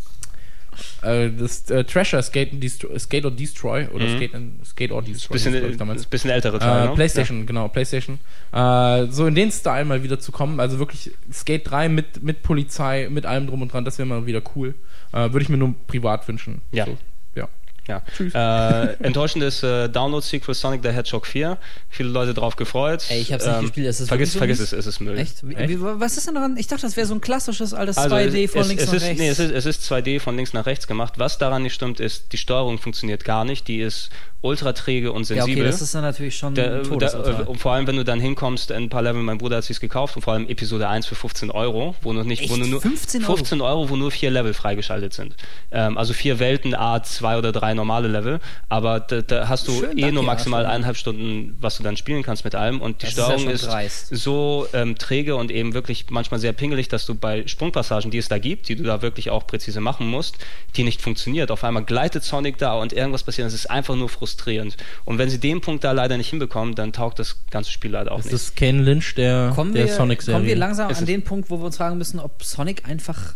äh, 1.03 1.31
das 1.31 1.71
äh, 1.71 1.85
Treasure 1.85 2.23
Skate, 2.23 2.51
Skate 2.99 3.25
or 3.25 3.31
Destroy 3.31 3.87
oder 3.89 4.07
Mhm. 4.07 4.17
Skate, 4.17 4.35
and, 4.35 4.67
Skate 4.67 4.93
or 4.93 5.03
Destroy, 5.03 5.35
Bisschen, 5.35 5.71
ich, 5.71 5.77
damals. 5.77 6.07
bisschen 6.07 6.31
ältere 6.31 6.59
Teil, 6.59 6.85
Äh, 6.87 6.89
ne? 6.91 6.95
PlayStation, 6.95 7.47
genau, 7.47 7.69
PlayStation. 7.69 8.19
Äh, 8.53 9.07
so 9.11 9.27
in 9.27 9.35
den 9.35 9.51
Style 9.51 9.85
mal 9.85 10.03
wieder 10.03 10.19
zu 10.19 10.33
kommen, 10.33 10.61
also 10.61 10.79
wirklich 10.79 11.11
Skate 11.33 11.71
3 11.71 11.89
mit, 11.89 12.23
mit 12.23 12.43
Polizei, 12.43 13.09
mit 13.11 13.27
allem 13.27 13.47
drum 13.47 13.63
und 13.63 13.73
dran, 13.73 13.85
das 13.85 13.99
wäre 13.99 14.07
mal 14.07 14.27
wieder 14.27 14.43
cool. 14.57 14.75
Äh, 15.13 15.33
Würde 15.33 15.41
ich 15.43 15.49
mir 15.49 15.57
nur 15.57 15.75
privat 15.87 16.27
wünschen. 16.29 16.61
Ja. 16.73 16.87
So, 16.87 16.97
ja. 17.91 18.03
Tschüss. 18.17 18.35
Äh, 18.35 19.05
enttäuschendes 19.05 19.63
äh, 19.63 19.89
Download-Sequel 19.89 20.55
Sonic 20.55 20.83
the 20.83 20.91
Hedgehog 20.91 21.27
4. 21.27 21.59
Viele 21.89 22.09
Leute 22.09 22.33
drauf 22.33 22.57
gefreut. 22.57 23.05
Ähm, 23.11 23.17
Ey, 23.17 23.23
ich 23.23 23.33
hab's 23.33 23.47
nicht 23.47 23.61
gespielt, 23.61 23.87
ist 23.89 24.01
das 24.01 24.09
vergiss, 24.09 24.35
vergiss 24.35 24.59
so 24.59 24.65
es, 24.65 24.73
es 24.73 24.87
ist 24.87 25.01
Müll. 25.01 25.19
Echt? 25.19 25.47
Wie, 25.47 25.55
Echt? 25.55 25.69
Wie, 25.69 25.81
was 25.81 26.17
ist 26.17 26.27
denn 26.27 26.35
daran? 26.35 26.57
Ich 26.57 26.69
dachte, 26.69 26.83
das 26.83 26.97
wäre 26.97 27.07
so 27.07 27.15
ein 27.15 27.21
klassisches 27.21 27.75
altes 27.75 27.99
Also 27.99 28.17
2D 28.17 28.49
von 28.49 28.63
es, 28.63 28.69
links 28.69 28.83
es 28.85 28.89
nach 28.89 28.95
ist, 28.95 29.03
rechts. 29.03 29.21
Nee, 29.21 29.29
es 29.29 29.39
ist, 29.39 29.53
es 29.53 29.67
ist 29.67 29.93
2D 29.93 30.21
von 30.21 30.37
links 30.37 30.53
nach 30.53 30.67
rechts 30.67 30.87
gemacht. 30.87 31.15
Was 31.19 31.39
daran 31.39 31.63
nicht 31.63 31.75
stimmt, 31.75 32.01
ist, 32.01 32.33
die 32.33 32.39
Steuerung 32.39 32.79
funktioniert 32.79 33.25
gar 33.25 33.45
nicht. 33.45 33.69
Die 33.69 33.81
ist 33.81 34.11
ultra 34.43 34.73
träge 34.73 35.13
und 35.13 35.29
ja, 35.29 35.37
sensibel. 35.37 35.63
okay, 35.63 35.71
das 35.71 35.83
ist 35.83 35.95
dann 35.95 36.03
natürlich 36.03 36.37
schon 36.37 36.55
Der, 36.55 36.67
ein 36.67 36.73
der, 36.73 36.83
Todesurteil. 36.85 37.43
und 37.43 37.59
vor 37.61 37.73
allem, 37.73 37.87
wenn 37.87 37.97
du 37.97 38.05
dann 38.05 38.21
hinkommst, 38.21 38.71
in 38.71 38.85
ein 38.85 38.89
paar 38.89 39.03
Level, 39.03 39.23
mein 39.23 39.37
Bruder 39.37 39.59
hat 39.59 39.65
sich's 39.65 39.81
gekauft 39.81 40.17
und 40.17 40.23
vor 40.23 40.33
allem 40.33 40.49
Episode 40.49 40.89
1 40.89 41.07
für 41.07 41.15
15 41.15 41.51
Euro, 41.51 41.95
wo 42.01 42.13
noch 42.15 42.25
nicht, 42.25 42.49
wo 42.49 42.55
Echt? 42.55 42.59
nur, 42.59 42.69
nur 42.69 42.81
15 42.81 43.23
Euro? 43.25 43.37
15 43.37 43.61
Euro, 43.61 43.91
wo 43.91 43.97
nur 43.97 44.11
vier 44.11 44.31
Level 44.31 44.55
freigeschaltet 44.55 45.13
sind. 45.13 45.37
Ähm, 45.71 45.99
also 45.99 46.15
vier 46.15 46.39
Welten, 46.39 46.75
A, 46.75 47.03
zwei 47.03 47.37
oder 47.37 47.53
drei 47.53 47.75
normale 47.75 48.09
Level, 48.09 48.41
aber 48.71 49.01
da, 49.01 49.21
da 49.21 49.49
hast 49.49 49.69
du 49.69 49.73
Schön, 49.73 49.99
eh 49.99 50.01
danke, 50.01 50.15
nur 50.15 50.23
ja, 50.23 50.27
maximal 50.27 50.63
schon. 50.63 50.71
eineinhalb 50.71 50.97
Stunden, 50.97 51.59
was 51.61 51.77
du 51.77 51.83
dann 51.83 51.99
spielen 51.99 52.23
kannst 52.23 52.45
mit 52.45 52.55
allem 52.55 52.81
und 52.81 53.03
die 53.03 53.07
Das 53.07 53.13
ist 53.13 53.19
ja 53.19 53.25
Steuerung 53.39 53.85
ist, 53.85 54.09
so 54.09 54.67
ähm, 54.73 54.97
träge 54.97 55.37
und 55.37 55.51
eben 55.51 55.75
wirklich 55.75 56.07
manchmal 56.09 56.41
sehr 56.41 56.55
pingelig, 56.55 56.89
dass 56.89 57.05
du 57.05 57.15
bei 57.15 57.47
Sprungpassagen, 57.47 58.11
die 58.11 58.17
es 58.19 58.29
da 58.29 58.39
gibt, 58.39 58.69
die 58.71 58.77
du 58.77 58.85
da 58.85 59.03
wirklich 59.03 59.29
auch 59.29 59.47
präzise 59.47 59.83
machen 59.83 60.07
musst, 60.09 60.37
die 60.77 60.83
nicht 60.83 61.03
funktioniert. 61.03 61.51
Auf 61.51 61.63
einmal 61.63 61.85
gleitet 61.85 62.25
Sonic 62.25 62.57
da 62.57 62.73
und 62.75 62.95
irgendwas 62.95 63.23
passiert. 63.23 63.45
Das 63.47 63.53
ist 63.53 63.71
einfach 63.71 63.97
nur 63.97 64.09
frustrierend. 64.09 64.30
Und 65.05 65.19
wenn 65.19 65.31
sie 65.31 65.39
den 65.39 65.61
Punkt 65.61 65.85
da 65.85 65.93
leider 65.93 66.17
nicht 66.17 66.31
hinbekommen, 66.31 66.75
dann 66.75 66.93
taugt 66.93 67.19
das 67.19 67.37
ganze 67.51 67.71
Spiel 67.71 67.91
leider 67.93 68.13
auch 68.13 68.17
Das 68.19 68.27
nicht. 68.27 68.35
ist 68.35 68.57
Ken 68.57 68.81
Lynch 68.85 69.15
der, 69.15 69.53
kommen, 69.55 69.73
der 69.75 69.87
wir, 69.87 69.93
Sonic-Serie. 69.95 70.37
kommen 70.39 70.47
wir 70.49 70.57
langsam 70.57 70.91
Es 70.91 70.99
an 70.99 71.05
ist- 71.05 71.09
den 71.09 71.23
Punkt, 71.23 71.51
wo 71.51 71.59
wir 71.59 71.65
uns 71.67 71.77
fragen 71.77 71.99
müssen, 71.99 72.19
ob 72.21 72.43
Sonic 72.43 72.89
einfach 72.89 73.35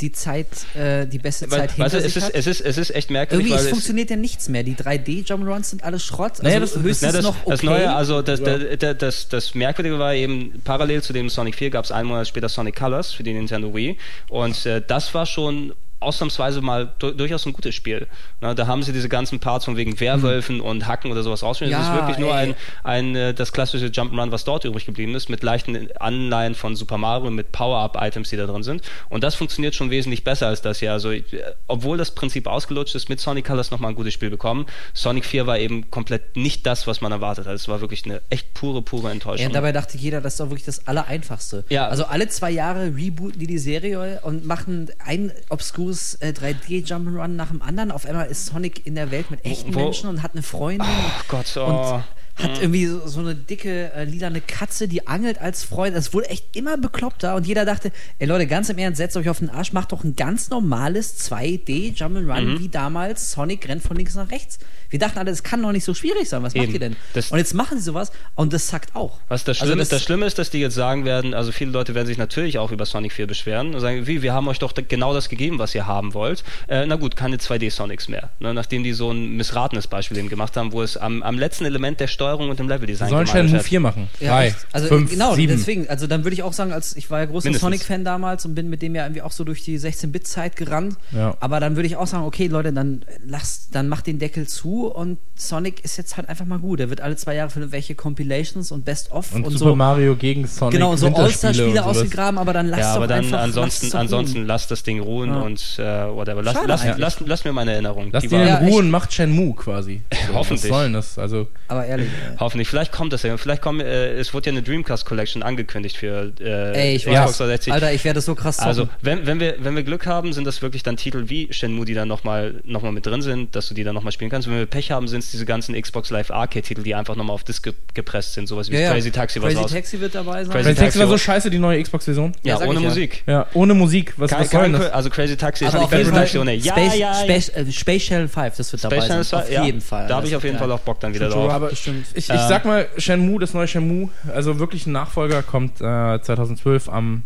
die 0.00 0.12
Zeit, 0.12 0.46
äh, 0.74 1.06
die 1.06 1.18
beste 1.18 1.46
Zeit 1.46 1.76
Weißt 1.76 1.76
hinter 1.76 1.90
du, 1.90 1.96
es 1.98 2.04
sich 2.04 2.16
ist, 2.16 2.24
hat? 2.24 2.34
es, 2.34 2.46
ist, 2.46 2.60
es 2.62 2.78
ist 2.78 2.90
echt 2.94 3.10
merkwürdig, 3.10 3.48
Irgendwie 3.48 3.54
es 3.54 3.60
weil 3.60 3.66
es, 3.66 3.70
funktioniert 3.70 4.08
ja 4.08 4.16
nichts 4.16 4.48
mehr. 4.48 4.62
Die 4.62 4.74
3D-Jump'n'Runs 4.74 5.64
sind 5.64 5.84
alle 5.84 5.98
Schrott. 6.00 6.30
Also 6.32 6.42
Naja, 6.44 6.58
das- 6.60 6.72
das- 6.72 6.82
höchstens 6.82 7.12
das, 7.12 7.22
noch 7.22 7.36
okay. 7.42 7.50
das 7.50 7.62
Neue, 7.62 7.94
also 7.94 8.22
das, 8.22 8.40
Ja. 8.40 8.56
das, 8.56 8.78
das, 8.78 8.96
das, 8.98 9.28
das 9.28 9.54
Merkwürdige 9.54 9.98
war 9.98 10.14
eben, 10.14 10.62
parallel 10.64 11.02
zu 11.02 11.12
dem 11.12 11.28
Sonic 11.28 11.54
4 11.56 11.68
gab 11.68 11.84
es 11.84 11.92
einen 11.92 12.08
Monat 12.08 12.26
später 12.26 12.48
Sonic 12.48 12.76
Colors 12.76 13.12
für 13.12 13.24
die 13.24 13.34
Nintendo 13.34 13.74
Wii 13.74 13.98
und 14.30 14.64
äh, 14.64 14.80
das 14.86 15.12
war 15.12 15.26
schon 15.26 15.74
ausnahmsweise 16.00 16.60
mal 16.60 16.92
du 16.98 17.12
durchaus 17.12 17.46
ein 17.46 17.52
gutes 17.52 17.74
Spiel. 17.74 18.06
Na, 18.40 18.54
da 18.54 18.66
haben 18.66 18.82
sie 18.82 18.92
diese 18.92 19.08
ganzen 19.08 19.38
Parts 19.40 19.64
von 19.66 19.76
wegen 19.76 20.00
Werwölfen 20.00 20.60
und 20.60 20.86
Hacken 20.86 21.10
oder 21.12 21.22
sowas 21.22 21.42
rausgeschnitten. 21.42 21.80
es 21.80 21.88
ist 21.88 21.94
Ja, 21.94 22.00
wirklich 22.00 22.18
nur 22.18 22.30
ey. 22.34 22.48
ein, 22.48 22.54
ein 22.84 23.16
äh, 23.16 23.34
das 23.34 23.52
klassische 23.52 23.86
Jump'n'Run, 23.86 24.30
was 24.30 24.44
dort 24.44 24.64
übrig 24.64 24.86
geblieben 24.86 25.14
ist, 25.14 25.28
mit 25.28 25.42
leichten 25.42 25.88
Anleihen 25.98 26.54
von 26.54 26.74
Super 26.76 26.98
Mario, 26.98 27.30
mit 27.30 27.52
Power-Up-Items, 27.52 28.30
die 28.30 28.36
da 28.36 28.46
drin 28.46 28.62
sind. 28.62 28.82
Und 29.08 29.22
das 29.24 29.34
funktioniert 29.34 29.74
schon 29.74 29.90
wesentlich 29.90 30.24
besser 30.24 30.46
als 30.48 30.62
das 30.62 30.78
hier. 30.78 30.92
Also, 30.92 31.10
äh, 31.12 31.22
obwohl 31.66 31.98
das 31.98 32.12
Prinzip 32.12 32.46
ausgelutscht 32.46 32.94
ist, 32.94 33.08
mit 33.08 33.20
Sonic 33.20 33.46
Colors 33.46 33.70
nochmal 33.70 33.90
ein 33.92 33.94
gutes 33.96 34.14
Spiel 34.14 34.30
bekommen. 34.30 34.66
Sonic 34.94 35.24
4 35.26 35.46
war 35.46 35.58
eben 35.58 35.90
komplett 35.90 36.36
nicht 36.36 36.66
das, 36.66 36.86
was 36.86 37.00
man 37.00 37.12
erwartet 37.12 37.46
hat. 37.46 37.54
Es 37.54 37.68
war 37.68 37.80
wirklich 37.80 38.04
eine 38.06 38.22
echt 38.30 38.54
pure, 38.54 38.80
pure 38.82 39.10
Enttäuschung. 39.10 39.46
Ja, 39.48 39.52
dabei 39.52 39.72
dachte 39.72 39.98
jeder, 39.98 40.20
das 40.20 40.34
ist 40.34 40.40
doch 40.40 40.46
wirklich 40.46 40.64
das 40.64 40.86
Allereinfachste. 40.86 41.64
Ja. 41.68 41.88
Also 41.88 42.04
alle 42.06 42.28
zwei 42.28 42.50
Jahre 42.50 42.94
rebooten 42.96 43.38
die 43.38 43.46
die 43.46 43.58
Serie 43.58 44.20
und 44.22 44.46
machen 44.46 44.90
ein 45.04 45.32
obskures 45.50 45.89
äh, 46.20 46.32
3D-Jump'n'Run 46.36 47.28
nach 47.28 47.48
dem 47.48 47.62
anderen. 47.62 47.90
Auf 47.90 48.06
einmal 48.06 48.26
ist 48.26 48.46
Sonic 48.46 48.86
in 48.86 48.94
der 48.94 49.10
Welt 49.10 49.30
mit 49.30 49.44
echten 49.44 49.74
Wo- 49.74 49.80
Menschen 49.80 50.08
und 50.08 50.22
hat 50.22 50.32
eine 50.32 50.42
Freundin. 50.42 50.86
Ach 50.88 51.28
Gott, 51.28 51.56
oh. 51.56 51.64
Und 51.64 52.04
hat 52.42 52.60
irgendwie 52.60 52.86
so, 52.86 53.06
so 53.06 53.20
eine 53.20 53.34
dicke, 53.34 53.92
äh, 53.94 54.04
lilane 54.04 54.40
Katze, 54.40 54.88
die 54.88 55.06
angelt 55.06 55.40
als 55.40 55.64
Freund. 55.64 55.96
Das 55.96 56.12
wurde 56.12 56.28
echt 56.30 56.56
immer 56.56 56.76
bekloppter 56.76 57.34
und 57.34 57.46
jeder 57.46 57.64
dachte, 57.64 57.92
ey 58.18 58.26
Leute, 58.26 58.46
ganz 58.46 58.68
im 58.68 58.78
Ernst, 58.78 58.98
setzt 58.98 59.16
euch 59.16 59.28
auf 59.28 59.38
den 59.38 59.50
Arsch, 59.50 59.72
macht 59.72 59.92
doch 59.92 60.04
ein 60.04 60.16
ganz 60.16 60.50
normales 60.50 61.18
2D 61.30 61.94
Jump'n'Run 61.96 62.40
Mhm. 62.40 62.58
wie 62.60 62.68
damals 62.68 63.32
Sonic 63.32 63.68
rennt 63.68 63.82
von 63.82 63.96
links 63.96 64.14
nach 64.14 64.30
rechts. 64.30 64.58
Wir 64.88 64.98
dachten 64.98 65.18
alle, 65.18 65.30
das 65.30 65.42
kann 65.44 65.62
doch 65.62 65.70
nicht 65.72 65.84
so 65.84 65.94
schwierig 65.94 66.28
sein. 66.28 66.42
Was 66.42 66.54
macht 66.54 66.64
Eben. 66.64 66.72
ihr 66.74 66.80
denn? 66.80 66.96
Das- 67.14 67.30
und 67.30 67.38
jetzt 67.38 67.54
machen 67.54 67.78
sie 67.78 67.84
sowas 67.84 68.10
und 68.34 68.52
das 68.52 68.66
zackt 68.66 68.96
auch. 68.96 69.18
Was 69.28 69.44
das 69.44 69.58
Also 69.60 69.66
Schlimme, 69.70 69.82
ist, 69.82 69.92
das 69.92 70.02
Schlimme 70.02 70.26
ist, 70.26 70.38
dass 70.38 70.50
die 70.50 70.58
jetzt 70.58 70.74
sagen 70.74 71.04
werden, 71.04 71.32
also 71.34 71.52
viele 71.52 71.70
Leute 71.70 71.94
werden 71.94 72.06
sich 72.08 72.18
natürlich 72.18 72.58
auch 72.58 72.72
über 72.72 72.86
Sonic 72.86 73.12
4 73.12 73.26
beschweren 73.28 73.74
und 73.74 73.80
sagen, 73.80 74.06
wie, 74.08 74.22
wir 74.22 74.32
haben 74.32 74.48
euch 74.48 74.58
doch 74.58 74.72
genau 74.74 75.14
das 75.14 75.28
gegeben, 75.28 75.58
was 75.60 75.74
ihr 75.74 75.86
haben 75.86 76.12
wollt. 76.14 76.42
Äh, 76.68 76.86
na 76.86 76.96
gut, 76.96 77.14
keine 77.14 77.36
2D-Sonics 77.36 78.08
mehr. 78.10 78.30
Ne, 78.40 78.52
nachdem 78.52 78.82
die 78.82 78.92
so 78.92 79.10
ein 79.12 79.36
missratenes 79.36 79.86
Beispiel 79.86 80.18
eben 80.18 80.28
gemacht 80.28 80.56
haben, 80.56 80.72
wo 80.72 80.82
es 80.82 80.96
am, 80.96 81.22
am 81.22 81.38
letzten 81.38 81.66
Element 81.66 82.00
der 82.00 82.08
Steuerung 82.08 82.29
und 82.34 82.58
dem 82.58 82.68
Leveldesign 82.68 83.08
Sollen 83.08 83.24
gemangelt 83.24 83.46
Shenmue 83.48 83.58
hat. 83.58 83.66
4 83.66 83.80
machen. 83.80 84.08
Ja, 84.20 84.28
Drei, 84.30 84.54
also 84.72 84.86
fünf, 84.88 85.10
genau, 85.10 85.34
sieben. 85.34 85.52
deswegen, 85.56 85.88
also 85.88 86.06
dann 86.06 86.24
würde 86.24 86.34
ich 86.34 86.42
auch 86.42 86.52
sagen, 86.52 86.72
als 86.72 86.94
ich 86.96 87.10
war 87.10 87.18
ja 87.20 87.26
großer. 87.26 87.52
Sonic-Fan 87.52 88.04
damals 88.04 88.44
und 88.46 88.54
bin 88.54 88.70
mit 88.70 88.82
dem 88.82 88.94
ja 88.94 89.04
irgendwie 89.04 89.22
auch 89.22 89.32
so 89.32 89.44
durch 89.44 89.62
die 89.64 89.78
16-Bit-Zeit 89.78 90.56
gerannt. 90.56 90.96
Ja. 91.12 91.36
Aber 91.40 91.60
dann 91.60 91.76
würde 91.76 91.86
ich 91.86 91.96
auch 91.96 92.06
sagen, 92.06 92.24
okay, 92.24 92.46
Leute, 92.46 92.72
dann 92.72 93.04
lasst, 93.26 93.74
dann 93.74 93.88
macht 93.88 94.06
den 94.06 94.18
Deckel 94.18 94.46
zu 94.46 94.86
und 94.86 95.18
Sonic 95.34 95.84
ist 95.84 95.96
jetzt 95.96 96.16
halt 96.16 96.28
einfach 96.28 96.44
mal 96.46 96.58
gut. 96.58 96.80
Er 96.80 96.90
wird 96.90 97.00
alle 97.00 97.16
zwei 97.16 97.34
Jahre 97.34 97.50
für 97.50 97.72
welche 97.72 97.94
Compilations 97.94 98.70
und 98.72 98.84
Best-of 98.84 99.34
Und, 99.34 99.44
und, 99.44 99.52
Super 99.52 99.70
so. 99.70 99.76
Mario 99.76 100.14
gegen 100.16 100.46
Sonic. 100.46 100.74
Genau, 100.74 100.94
so 100.96 101.06
Winterspiele 101.06 101.24
All-Star-Spiele 101.26 101.84
ausgegraben, 101.84 102.38
aber 102.38 102.52
dann 102.52 102.68
lasst 102.68 102.80
Ja, 102.82 102.94
aber 102.94 103.06
doch 103.06 103.14
dann 103.16 103.24
einfach, 103.24 103.40
ansonsten, 103.40 103.86
lasst's 103.86 103.90
doch 103.92 103.98
ansonsten 104.00 104.46
lasst 104.46 104.70
das 104.70 104.82
Ding 104.82 105.00
ruhen 105.00 105.30
Ja. 105.30 105.40
und 105.40 105.60
äh, 105.78 105.82
whatever. 106.14 106.42
Lass, 106.42 106.54
Schade 106.54 106.66
lass, 106.68 106.82
eigentlich. 106.82 106.98
lass, 106.98 107.20
lass 107.24 107.44
mir 107.44 107.52
meine 107.52 107.72
Erinnerung. 107.72 108.10
Lass 108.12 108.22
Die 108.22 108.28
den 108.28 108.38
war, 108.38 108.42
in 108.42 108.48
Ja, 108.48 108.58
Ruhe 108.70 108.78
und 108.80 108.90
macht 108.90 109.12
Shenmue 109.12 109.54
quasi. 109.54 110.02
Hoffentlich. 110.32 110.70
Was 110.70 110.76
soll 110.78 110.84
denn 110.84 110.92
das? 110.94 111.18
Also, 111.18 111.46
Aber 111.68 111.84
ehrlich. 111.86 112.08
Hoffentlich. 112.38 112.68
Vielleicht 112.68 112.92
kommt 112.92 113.12
das 113.12 113.22
ja. 113.22 113.36
Vielleicht 113.36 113.62
kommt, 113.62 113.82
äh, 113.82 114.12
es 114.18 114.32
wurde 114.34 114.46
ja 114.50 114.52
eine 114.52 114.62
Dreamcast 114.62 115.04
Collection 115.04 115.42
angekündigt 115.42 115.96
für 115.96 116.32
äh, 116.40 116.72
ey, 116.90 116.96
ich 116.96 117.02
Xbox 117.04 117.18
weiß, 117.18 117.36
360. 117.38 117.72
Alter, 117.72 117.92
ich 117.92 118.04
werde 118.04 118.20
so 118.20 118.34
krass 118.34 118.56
zocken. 118.56 118.68
Also, 118.68 118.88
wenn, 119.02 119.26
wenn, 119.26 119.40
wir, 119.40 119.56
wenn 119.60 119.76
wir 119.76 119.82
Glück 119.82 120.06
haben, 120.06 120.32
sind 120.32 120.46
das 120.46 120.62
wirklich 120.62 120.82
dann 120.82 120.96
Titel 120.96 121.24
wie 121.28 121.48
Shenmue, 121.52 121.84
die 121.84 121.94
dann 121.94 122.08
nochmal 122.08 122.60
noch 122.64 122.82
mal 122.82 122.92
mit 122.92 123.06
drin 123.06 123.22
sind, 123.22 123.54
dass 123.56 123.68
du 123.68 123.74
die 123.74 123.84
dann 123.84 123.94
nochmal 123.94 124.12
spielen 124.12 124.30
kannst. 124.30 124.48
Wenn 124.48 124.56
wir 124.56 124.66
Pech 124.66 124.90
haben, 124.90 125.08
sind 125.08 125.20
es 125.20 125.30
diese 125.30 125.46
ganzen 125.46 125.80
Xbox 125.80 126.10
Live 126.10 126.30
Arcade-Titel, 126.30 126.82
die 126.82 126.94
einfach 126.94 127.16
nochmal 127.16 127.34
auf 127.34 127.44
Disc 127.44 127.62
ge 127.64 127.74
gepresst 127.94 128.34
sind. 128.34 128.46
Sowas 128.46 128.70
wie 128.70 128.74
ja, 128.74 128.80
ja. 128.80 128.92
Crazy 128.92 129.10
Taxi, 129.10 129.40
was 129.42 129.48
Crazy 129.48 129.62
raus. 129.62 129.72
Taxi 129.72 130.00
wird 130.00 130.14
dabei 130.14 130.44
sein. 130.44 130.52
Crazy 130.52 130.64
Crazy 130.70 130.80
Taxi 130.80 130.98
war 130.98 131.06
so 131.06 131.12
Taxi- 131.14 131.24
scheiße, 131.24 131.50
die 131.50 131.58
neue 131.58 131.82
Xbox-Version. 131.82 132.32
Ja, 132.42 132.58
Ja, 132.60 132.66
ohne. 132.66 132.80
Musik. 132.80 133.22
Ja, 133.26 133.46
ohne 133.54 133.74
Musik. 133.74 134.14
Was, 134.16 134.30
Kein, 134.30 134.40
was 134.40 134.50
soll 134.50 134.72
das? 134.72 134.90
also 134.92 135.10
Crazy 135.10 135.36
Taxi 135.36 135.64
ist 135.64 135.74
nicht 135.74 135.90
jeden 135.92 136.04
Fall 136.10 136.18
Version. 136.20 136.48
Ja, 136.48 136.72
Space, 136.72 136.98
ja. 136.98 137.14
Space, 137.14 137.48
äh, 137.50 137.72
Space 137.72 138.02
Shuttle 138.02 138.28
5, 138.28 138.56
das 138.56 138.72
wird 138.72 138.84
dabei 138.84 138.96
Space 138.96 139.08
Channel 139.08 139.24
sein. 139.24 139.42
Auf 139.42 139.50
ja, 139.50 139.64
jeden 139.64 139.80
Fall. 139.80 140.06
Da 140.06 140.14
habe 140.14 140.22
Das 140.22 140.30
ich 140.30 140.36
auf 140.36 140.44
jeden. 140.44 140.58
Fall 140.58 140.70
auch 140.72 140.80
Bock 140.80 141.00
dann 141.00 141.14
wieder 141.14 141.28
drauf. 141.28 141.50
aber 141.50 141.68
bestimmt. 141.68 142.06
Ich, 142.14 142.28
ich 142.28 142.30
Ähm, 142.30 142.48
sag 142.48 142.64
mal, 142.64 142.86
Shenmue, 142.96 143.38
das 143.40 143.54
neue 143.54 143.68
Shenmue, 143.68 144.08
also 144.34 144.58
wirklich 144.58 144.86
ein 144.86 144.92
Nachfolger, 144.92 145.42
kommt 145.42 145.80
äh, 145.80 146.20
2012 146.20 146.88
am 146.88 147.22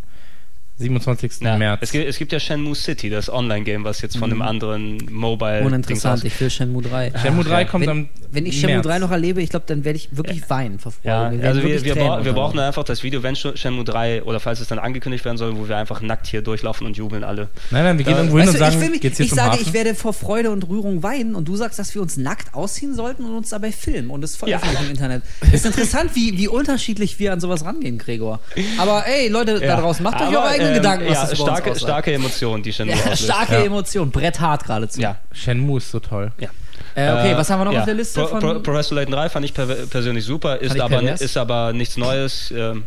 27. 0.77 1.39
Ja, 1.41 1.57
März. 1.57 1.79
es, 1.83 1.91
gibt, 1.91 2.05
es 2.05 2.17
gibt 2.17 2.31
ja 2.33 2.39
Shenmue 2.39 2.75
City, 2.75 3.09
das 3.09 3.29
Online-Game, 3.31 3.85
was 3.85 4.01
jetzt 4.01 4.17
von 4.17 4.29
einem 4.29 4.41
anderen 4.41 4.97
Mobile. 5.09 5.61
Uninteressant, 5.63 6.25
ich 6.25 6.37
will 6.41 6.49
Shenmue 6.49 6.81
3. 6.81 7.13
Shenmue 7.21 7.43
Ach, 7.45 7.49
3 7.49 7.61
ja. 7.61 7.67
kommt 7.67 7.81
wenn, 7.83 7.89
am 7.89 8.09
wenn 8.31 8.45
ich 8.45 8.59
Shenmue 8.59 8.75
März. 8.77 8.87
3 8.87 8.99
noch 8.99 9.11
erlebe, 9.11 9.41
ich 9.41 9.49
glaube, 9.49 9.63
dann 9.67 9.85
werde 9.85 9.95
ich 9.95 10.09
wirklich 10.17 10.49
weinen 10.49 10.77
vor 10.79 10.91
Freude. 10.91 11.07
Ja, 11.07 11.31
werden 11.31 11.45
also 11.45 11.63
wir, 11.63 11.81
wir, 11.85 11.95
bra 11.95 12.25
wir 12.25 12.33
brauchen 12.33 12.59
einfach 12.59 12.83
das 12.83 13.03
Video, 13.03 13.23
wenn 13.23 13.35
Sh- 13.35 13.55
Shenmue 13.55 13.85
3 13.85 14.23
oder 14.23 14.41
falls 14.41 14.59
es 14.59 14.67
dann 14.67 14.79
angekündigt 14.79 15.23
werden 15.23 15.37
soll, 15.37 15.55
wo 15.57 15.69
wir 15.69 15.77
einfach 15.77 16.01
nackt 16.01 16.27
hier 16.27 16.41
durchlaufen 16.41 16.85
und 16.85 16.97
jubeln 16.97 17.23
alle. 17.23 17.47
Nein, 17.71 17.83
nein, 17.85 17.97
wir 17.97 18.03
gehen 18.03 18.13
Äh, 18.15 18.17
irgendwo 18.17 18.39
hin 18.39 18.49
und 18.49 18.57
sagen, 18.57 18.75
ich, 18.75 18.81
will 18.81 18.89
mich, 18.89 18.99
geht's 19.01 19.15
hier 19.15 19.23
ich 19.27 19.29
zum 19.29 19.37
sage, 19.37 19.51
Hafen? 19.53 19.61
ich 19.65 19.71
werde 19.73 19.95
vor 19.95 20.11
Freude 20.13 20.51
und 20.51 20.67
Rührung 20.67 21.03
weinen 21.03 21.35
und 21.35 21.47
du 21.47 21.55
sagst, 21.55 21.79
dass 21.79 21.95
wir 21.95 22.01
uns 22.01 22.17
nackt 22.17 22.53
ausziehen 22.53 22.93
sollten 22.95 23.23
und 23.23 23.33
uns 23.33 23.49
dabei 23.49 23.71
filmen 23.71 24.09
und 24.09 24.23
es 24.25 24.35
veröffentlichen 24.35 24.83
im 24.83 24.91
Internet. 24.91 25.23
Ist 25.53 25.65
interessant, 25.65 26.11
wie, 26.15 26.37
wie 26.37 26.49
unterschiedlich 26.49 27.17
wir 27.19 27.31
an 27.31 27.39
sowas 27.39 27.63
rangehen, 27.63 27.97
Gregor. 27.97 28.41
Aber 28.77 29.05
ey, 29.07 29.29
Leute 29.29 29.61
da 29.61 29.79
draußen, 29.79 30.03
macht 30.03 30.15
euch 30.19 30.27
Aber, 30.27 30.49
eure 30.49 30.64
eigenen 30.65 30.75
ähm, 30.77 30.81
Gedanken, 30.81 31.05
was 31.09 31.13
ja, 31.15 31.27
das 31.27 31.39
starke, 31.39 31.75
starke 31.79 32.13
Emotionen, 32.13 32.63
die 32.63 32.73
Shenmue 32.73 32.95
ja, 32.95 33.15
starke 33.15 33.53
Ja. 33.53 33.63
Emotionen, 33.63 34.11
Brett 34.11 34.39
hart 34.39 34.63
geradezu. 34.65 34.99
Ja. 35.01 35.17
Shenmue 35.31 35.77
ist 35.77 35.91
so 35.91 35.99
toll. 35.99 36.31
ja. 36.39 36.49
Äh, 36.95 37.11
okay, 37.11 37.31
Äh, 37.31 37.37
was 37.37 37.49
haben 37.49 37.59
wir 37.59 37.65
noch 37.65 37.73
ja. 37.73 37.79
auf 37.79 37.85
der 37.85 37.93
Liste 37.93 38.21
Pro, 38.21 38.27
von. 38.27 38.39
Pro, 38.39 38.59
Pro 38.59 38.73
Wrestling 38.73 39.11
3 39.11 39.27
fand 39.29 39.45
ich 39.45 39.53
per 39.53 39.65
persönlich 39.65 40.23
super, 40.23 40.61
ist 40.61 40.75
ich 40.75 40.81
aber, 40.81 41.01
ist 41.19 41.35
aber 41.37 41.73
nichts 41.73 41.97
Neues. 41.97 42.51
Ähm, 42.55 42.85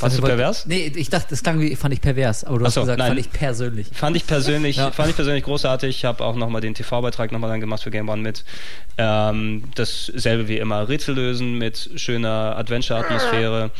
du 0.00 0.22
pervers? 0.22 0.66
Nee, 0.66 0.92
ich 0.94 1.10
dachte, 1.10 1.28
das 1.30 1.42
klang 1.42 1.60
wie, 1.60 1.76
fand 1.76 1.94
ich 1.94 2.00
pervers, 2.00 2.42
aber 2.44 2.58
du 2.58 2.64
hast 2.64 2.74
so, 2.74 2.80
gesagt, 2.80 2.98
nein. 2.98 3.08
fand 3.08 3.20
ich 3.20 3.30
persönlich. 3.30 3.86
Fand 3.92 4.16
ich 4.16 4.26
persönlich, 4.26 4.76
Ja. 4.78 4.90
fand 4.90 5.10
ich 5.10 5.14
persönlich 5.16 5.44
großartig. 5.44 5.96
Ich 5.96 6.04
habe 6.04 6.24
auch 6.24 6.34
nochmal 6.34 6.60
den 6.60 6.74
TV-Beitrag 6.74 7.30
nochmal 7.30 7.50
dann 7.50 7.60
gemacht 7.60 7.82
für 7.84 7.90
Game 7.92 8.08
One 8.08 8.22
mit. 8.22 8.44
Ähm, 8.98 9.64
dasselbe 9.76 10.48
wie 10.48 10.58
immer, 10.58 10.88
Rätsel 10.88 11.14
lösen 11.14 11.56
mit 11.58 11.90
schöner 11.96 12.56
Adventure-Atmosphäre. 12.56 13.70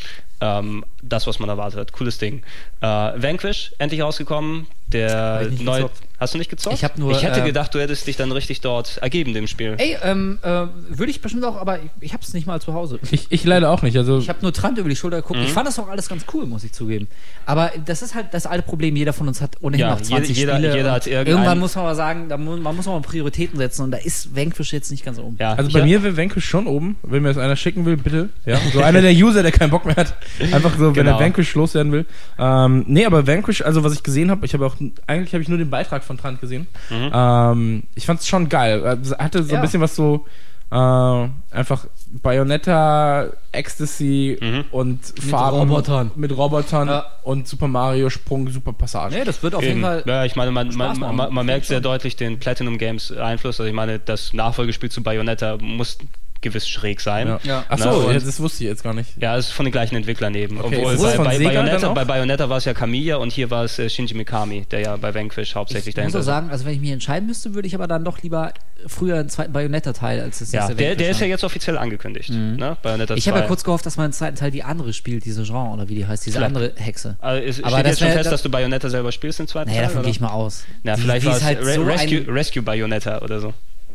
Ähm, 0.41 0.85
das, 1.03 1.27
was 1.27 1.39
man 1.39 1.49
erwartet 1.49 1.79
hat. 1.81 1.93
Cooles 1.93 2.19
Ding. 2.19 2.43
Äh, 2.81 2.87
Vanquish, 2.87 3.73
endlich 3.79 4.03
rausgekommen. 4.03 4.67
Der 4.89 5.49
neue. 5.63 5.83
gezockt. 5.83 6.01
Hast 6.21 6.35
du 6.35 6.39
nicht 6.39 6.51
gezockt? 6.51 6.77
Ich 6.77 6.85
hab 6.85 6.99
nur, 6.99 7.11
Ich 7.13 7.23
hätte 7.25 7.41
äh, 7.41 7.45
gedacht, 7.45 7.75
du 7.75 7.81
hättest 7.81 8.07
dich 8.07 8.17
dann 8.17 8.31
richtig 8.31 8.61
dort 8.61 8.99
ergeben, 8.99 9.35
dem 9.35 9.47
Spiel. 9.49 9.75
Ey, 9.79 9.97
ähm, 10.03 10.39
äh, 10.43 10.67
würde 10.91 11.11
ich 11.11 11.21
bestimmt 11.21 11.45
auch, 11.45 11.57
aber 11.57 11.79
ich, 11.79 11.91
ich 12.01 12.13
hab's 12.13 12.33
nicht 12.35 12.47
mal 12.47 12.61
zu 12.61 12.75
Hause. 12.75 13.01
Ich, 13.11 13.27
ich 13.31 13.45
leider 13.45 13.71
auch 13.71 13.83
nicht. 13.83 13.97
Also 13.97 14.19
Ich 14.19 14.29
habe 14.29 14.39
nur 14.43 14.53
Trant 14.53 14.79
über 14.79 14.89
die 14.89 14.95
Schulter 14.97 15.17
geguckt. 15.23 15.41
Mhm. 15.41 15.47
Ich 15.47 15.53
fand 15.53 15.67
das 15.67 15.79
auch 15.79 15.89
alles 15.89 16.09
ganz 16.09 16.25
cool, 16.33 16.47
muss 16.47 16.63
ich 16.65 16.73
zugeben. 16.73 17.09
Aber 17.47 17.73
das 17.85 18.03
ist 18.03 18.15
halt 18.15 18.29
das 18.33 18.47
alte 18.47 18.63
Problem. 18.63 18.95
Jeder 18.95 19.13
von 19.13 19.27
uns 19.27 19.41
hat 19.41 19.57
ohnehin 19.61 19.81
Ja, 19.81 19.91
noch 19.95 20.01
20 20.03 20.37
jeder- 20.37 20.55
Spiele. 20.57 20.77
jeder 20.77 20.93
hat 20.93 21.07
irgendwann 21.07 21.59
muss 21.59 21.75
man 21.75 21.85
mal 21.85 21.95
sagen, 21.97 22.29
da 22.29 22.37
mu 22.37 22.57
man 22.59 22.77
muss 22.77 22.87
man 22.87 22.97
mal 22.97 23.01
Prioritäten 23.03 23.59
setzen. 23.59 23.83
Und 23.83 23.91
da 23.91 23.99
ist 23.99 24.37
Vanquish 24.37 24.73
jetzt 24.73 24.91
nicht 24.91 25.05
ganz 25.05 25.19
oben. 25.19 25.37
Ja, 25.41 25.55
Also 25.55 25.73
bei 25.73 25.83
mir 25.85 26.03
wäre 26.03 26.17
Vanquish 26.17 26.45
schon 26.45 26.67
oben, 26.67 26.97
wenn 27.03 27.23
mir 27.23 27.29
das 27.31 27.39
einer 27.39 27.57
schicken 27.57 27.85
will, 27.87 27.97
bitte. 27.97 28.29
Ja, 28.47 28.59
so 28.73 28.81
einer 28.83 29.01
der 29.01 29.13
User, 29.13 29.43
der 29.43 29.51
keinen 29.53 29.71
Bock 29.71 29.85
mehr 29.87 29.97
hat. 29.97 30.15
Einfach 30.53 30.77
so, 30.77 30.87
wenn 30.87 31.05
Genau. 31.05 31.19
er 31.19 31.21
Vanquish 31.25 31.55
loswerden 31.55 31.93
will. 31.93 32.07
Ähm, 32.39 32.85
nee, 32.89 33.05
aber 33.07 33.27
Vanquish, 33.27 33.63
also 33.63 33.85
was 33.85 33.93
ich 33.95 34.03
gesehen 34.03 34.31
habe, 34.31 34.45
ich 34.47 34.55
habe 34.55 34.67
auch, 34.67 34.77
eigentlich 35.07 35.33
habe 35.33 35.43
ich 35.43 35.49
nur 35.49 35.59
den 35.59 35.71
Beitrag 35.71 36.03
von 36.05 36.19
Trant 36.19 36.41
gesehen. 36.41 36.67
Mhm. 36.91 37.11
Ähm, 37.13 37.83
ich 37.95 38.07
fand 38.07 38.21
es 38.21 38.29
schon 38.29 38.49
geil. 38.49 38.85
Also, 38.85 39.17
Hatte 39.19 39.43
so 39.43 39.51
Ja. 39.53 39.57
ein 39.57 39.63
bisschen 39.63 39.81
was 39.81 39.95
so, 39.97 40.25
äh, 40.71 40.77
einfach 40.77 41.87
Bayonetta, 42.23 43.29
Ecstasy 43.53 44.37
Mhm. 44.41 44.65
und 44.71 45.01
Farben. 45.31 45.59
Robotern. 45.59 46.11
Mit 46.17 46.37
Robotern 46.37 46.89
Ja. 46.89 47.07
und 47.23 47.47
Super 47.49 47.69
Mario 47.69 48.11
Sprung, 48.11 48.49
Super 48.51 48.73
Passage. 48.73 49.15
Nee, 49.17 49.25
das 49.25 49.43
wird 49.43 49.55
auf 49.55 49.63
Eben. 49.63 49.71
jeden 49.71 49.83
Fall. 49.83 50.03
Ja, 50.07 50.25
ich 50.25 50.37
meine, 50.37 50.51
man, 50.51 50.75
man, 50.75 50.99
man, 50.99 51.33
man 51.33 51.47
merkt 51.47 51.67
sehr 51.67 51.81
deutlich 51.81 52.17
den 52.17 52.39
Platinum 52.39 52.79
Games 52.79 53.13
Einfluss. 53.13 53.61
Also 53.61 53.69
ich 53.69 53.75
meine, 53.75 53.99
das 53.99 54.33
Nachfolgespiel 54.33 54.91
zu 54.91 55.03
Bayonetta 55.03 55.59
muss 55.61 55.99
gewiss 56.45 56.69
schräg 56.69 57.01
sein. 57.01 57.27
Ja. 57.27 57.41
Ja. 57.43 57.65
Ach 57.69 57.77
Na, 57.79 57.93
so, 57.93 57.99
und- 58.07 58.13
ja, 58.15 58.21
das 58.21 58.39
wusste 58.39 58.63
ich 58.63 58.71
jetzt 58.71 58.85
gar 58.85 58.95
nicht. 58.95 59.11
Ja, 59.21 59.37
es 59.37 59.47
ist 59.47 59.53
von 59.53 59.65
den 59.67 59.73
gleichen 59.73 59.97
Entwicklern 59.97 60.33
eben. 60.37 60.61
Okay, 60.61 60.77
Obwohl 60.79 60.93
ist 60.95 61.03
es 61.03 61.17
bei, 61.17 61.25
bei, 61.25 61.39
Bayonetta, 61.45 61.89
bei 61.93 62.05
Bayonetta 62.05 62.49
war 62.49 62.59
es 62.59 62.65
ja 62.65 62.75
Kamiya 62.75 63.17
und 63.17 63.33
hier 63.33 63.51
war 63.51 63.65
es 63.65 63.79
äh, 63.81 63.91
Shinji 63.91 64.15
Mikami, 64.15 64.65
der 64.71 64.81
ja 64.81 64.97
bei 64.97 65.13
Vanquish 65.15 65.55
hauptsächlich 65.57 65.89
Ich 65.89 65.95
muss 65.97 66.13
dahinter 66.13 66.19
auch 66.19 66.21
ist. 66.21 66.27
sagen, 66.27 66.51
also 66.51 66.65
wenn 66.65 66.75
ich 66.75 66.81
mich 66.81 66.91
entscheiden 66.91 67.27
müsste, 67.27 67.55
würde 67.55 67.67
ich 67.67 67.75
aber 67.75 67.89
dann 67.89 68.05
doch 68.05 68.23
lieber 68.23 68.53
früher 68.87 69.19
einen 69.19 69.29
zweiten 69.31 69.53
Bayonetta-Teil 69.53 70.21
als 70.21 70.39
das 70.39 70.53
Ja, 70.53 70.61
nächste 70.61 70.77
der, 70.77 70.95
der 70.95 71.11
ist 71.11 71.21
ja 71.21 71.27
jetzt 71.27 71.43
offiziell 71.43 71.79
angekündigt. 71.79 72.31
Mhm. 72.31 72.57
Ne? 72.57 72.77
Bayonetta 72.83 73.15
Ich 73.15 73.27
habe 73.29 73.39
ja 73.39 73.45
2. 73.45 73.49
kurz 73.49 73.65
gehofft, 73.65 73.87
dass 73.87 73.97
man 73.97 74.07
im 74.07 74.13
zweiten 74.13 74.37
Teil 74.37 74.51
die 74.51 74.63
andere 74.63 74.93
spielt, 74.93 75.25
diese 75.25 75.43
Jean 75.45 75.73
oder 75.73 75.89
wie 75.89 75.95
die 75.95 76.07
heißt, 76.07 76.27
diese 76.27 76.37
Flap. 76.39 76.49
andere 76.49 76.73
Hexe. 76.77 77.17
Also 77.21 77.43
es 77.43 77.59
Aber 77.65 77.71
steht 77.71 77.85
das 77.87 77.91
jetzt 77.93 77.99
schon 78.01 78.09
fest, 78.09 78.27
das- 78.27 78.31
dass 78.31 78.43
du 78.43 78.51
Bayonetta 78.51 78.91
selber 78.91 79.11
spielst 79.13 79.41
im 79.41 79.47
zweiten 79.49 79.71
Naja, 79.71 79.81
Teil? 79.81 79.89
davon 79.89 79.99
oder? 80.01 80.05
gehe 80.05 80.11
ich 80.13 80.21
mal 80.21 80.31
aus. 80.31 80.65
Ja, 80.83 80.97
vielleicht 80.97 81.25
war 81.25 81.33
ist 81.33 81.39
es 81.39 81.45
halt 81.45 81.65
so 81.65 81.83
ein, 81.83 82.29
Rescue 82.29 82.63
Bayonetta 82.63 83.23
oder 83.23 83.41
so. 83.41 83.55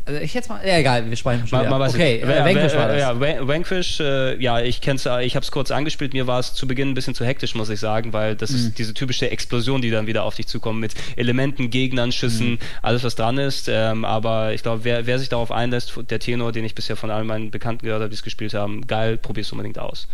Also 0.09 0.21
ich 0.21 0.33
jetzt 0.33 0.49
mal, 0.49 0.59
ja 0.65 0.77
egal, 0.77 1.09
wir 1.09 1.15
sprechen 1.15 1.47
schon 1.47 1.59
wieder. 1.59 1.69
man 1.69 1.79
weiß 1.79 1.93
okay, 1.93 2.17
äh, 2.17 2.21
Ja, 2.38 2.43
Vanquish 2.45 2.73
war 2.75 2.89
äh, 2.89 2.93
das. 2.93 2.99
Ja, 3.01 3.19
Van- 3.19 3.47
Vanquish, 3.47 3.99
äh, 3.99 4.41
ja, 4.41 4.59
ich 4.59 4.81
kenn's, 4.81 5.05
äh, 5.05 5.23
ich 5.23 5.35
habe 5.35 5.43
es 5.43 5.51
kurz 5.51 5.71
angespielt. 5.71 6.13
Mir 6.13 6.27
war 6.27 6.39
es 6.39 6.53
zu 6.53 6.67
Beginn 6.67 6.89
ein 6.89 6.93
bisschen 6.93 7.15
zu 7.15 7.25
hektisch, 7.25 7.55
muss 7.55 7.69
ich 7.69 7.79
sagen, 7.79 8.11
weil 8.13 8.35
das 8.35 8.49
Mhm. 8.51 8.55
ist 8.57 8.77
diese 8.79 8.93
typische 8.93 9.29
Explosion, 9.31 9.81
die 9.81 9.91
dann 9.91 10.07
wieder 10.07 10.23
auf 10.23 10.35
dich 10.35 10.47
zukommt 10.47 10.79
mit 10.79 10.93
Elementen, 11.15 11.69
Gegnern, 11.69 12.11
Schüssen, 12.11 12.51
Mhm. 12.51 12.59
alles 12.81 13.03
was 13.03 13.15
dran 13.15 13.38
ist. 13.38 13.67
Ähm, 13.69 14.03
aber 14.05 14.53
ich 14.53 14.63
glaube, 14.63 14.83
wer, 14.83 15.05
wer 15.05 15.19
sich 15.19 15.29
darauf 15.29 15.51
einlässt, 15.51 15.93
der 16.09 16.19
Tenor, 16.19 16.51
den 16.51 16.65
ich 16.65 16.75
bisher 16.75 16.95
von 16.95 17.11
all 17.11 17.23
meinen 17.23 17.51
Bekannten 17.51 17.85
gehört 17.85 18.01
habe, 18.01 18.09
die 18.09 18.15
es 18.15 18.23
gespielt 18.23 18.53
haben, 18.53 18.88
geil, 18.88 19.17
probier's 19.17 19.51
unbedingt 19.51 19.77
aus. 19.79 20.07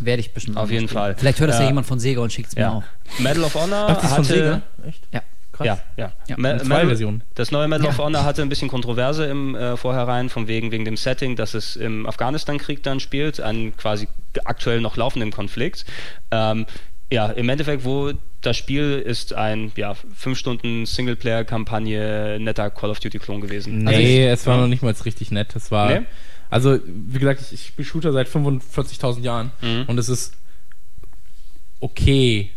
Werde 0.00 0.20
ich 0.20 0.32
bestimmt 0.32 0.56
Auf 0.56 0.68
mal 0.68 0.72
jeden. 0.74 0.88
Fall. 0.88 1.14
Vielleicht 1.16 1.38
hört 1.38 1.50
das 1.50 1.58
ja 1.58 1.64
Äh, 1.64 1.68
jemand 1.68 1.86
von 1.86 2.00
Sega 2.00 2.20
und 2.20 2.32
schickt 2.32 2.48
es 2.48 2.56
mir 2.56 2.62
Ja. 2.62 2.70
auch. 2.72 2.82
Medal 3.20 3.44
of 3.44 3.54
Honor 3.54 3.86
Ach, 3.90 4.02
hatte, 4.02 4.08
von 4.14 4.24
Sega? 4.24 4.62
Echt? 4.88 5.00
Ja. 5.12 5.22
Krass. 5.56 5.66
Ja, 5.66 5.78
ja. 5.96 6.12
Ja. 6.28 6.36
In 6.36 6.42
zwei 6.42 6.62
Medal- 6.64 6.86
Versionen. 6.86 7.22
Das 7.34 7.50
neue 7.52 7.68
Medal 7.68 7.86
of 7.86 7.96
Ja. 7.98 8.04
Honor 8.04 8.24
hatte 8.24 8.42
ein 8.42 8.48
bisschen 8.48 8.68
Kontroverse 8.68 9.24
im 9.26 9.54
äh, 9.54 9.76
Vorhinein, 9.76 10.28
von 10.28 10.48
wegen, 10.48 10.70
wegen 10.72 10.84
dem 10.84 10.96
Setting, 10.96 11.36
dass 11.36 11.54
es 11.54 11.76
im 11.76 12.06
Afghanistan-Krieg 12.06 12.82
dann 12.82 12.98
spielt, 13.00 13.40
einen 13.40 13.76
quasi 13.76 14.08
aktuell 14.44 14.80
noch 14.80 14.96
laufenden 14.96 15.30
Konflikt. 15.30 15.84
Ähm, 16.32 16.66
ja, 17.12 17.26
im 17.26 17.48
Endeffekt, 17.48 17.84
wo 17.84 18.12
das 18.40 18.56
Spiel 18.56 18.98
ist 19.04 19.32
ein 19.32 19.70
ja, 19.76 19.94
5 19.94 20.36
Stunden 20.36 20.86
Singleplayer-Kampagne, 20.86 22.38
netter 22.40 22.70
Call 22.70 22.90
of 22.90 22.98
Duty-Klon 23.00 23.40
gewesen. 23.40 23.78
Nee, 23.84 23.88
Also 23.94 24.00
ich- 24.00 24.18
es 24.18 24.46
war 24.46 24.56
ja. 24.56 24.60
noch 24.62 24.68
nicht 24.68 24.82
mal 24.82 24.92
richtig 25.04 25.30
nett. 25.30 25.54
Es 25.54 25.70
war. 25.70 25.88
Nee? 26.00 26.06
Also, 26.50 26.78
wie 26.84 27.18
gesagt, 27.18 27.40
ich, 27.42 27.52
ich 27.52 27.66
spiele 27.68 27.86
Shooter 27.86 28.12
seit 28.12 28.28
45.000 28.28 29.22
Jahren 29.22 29.52
Mhm. 29.62 29.84
und 29.86 29.98
es 29.98 30.08
ist 30.08 30.34
okay. 31.80 32.50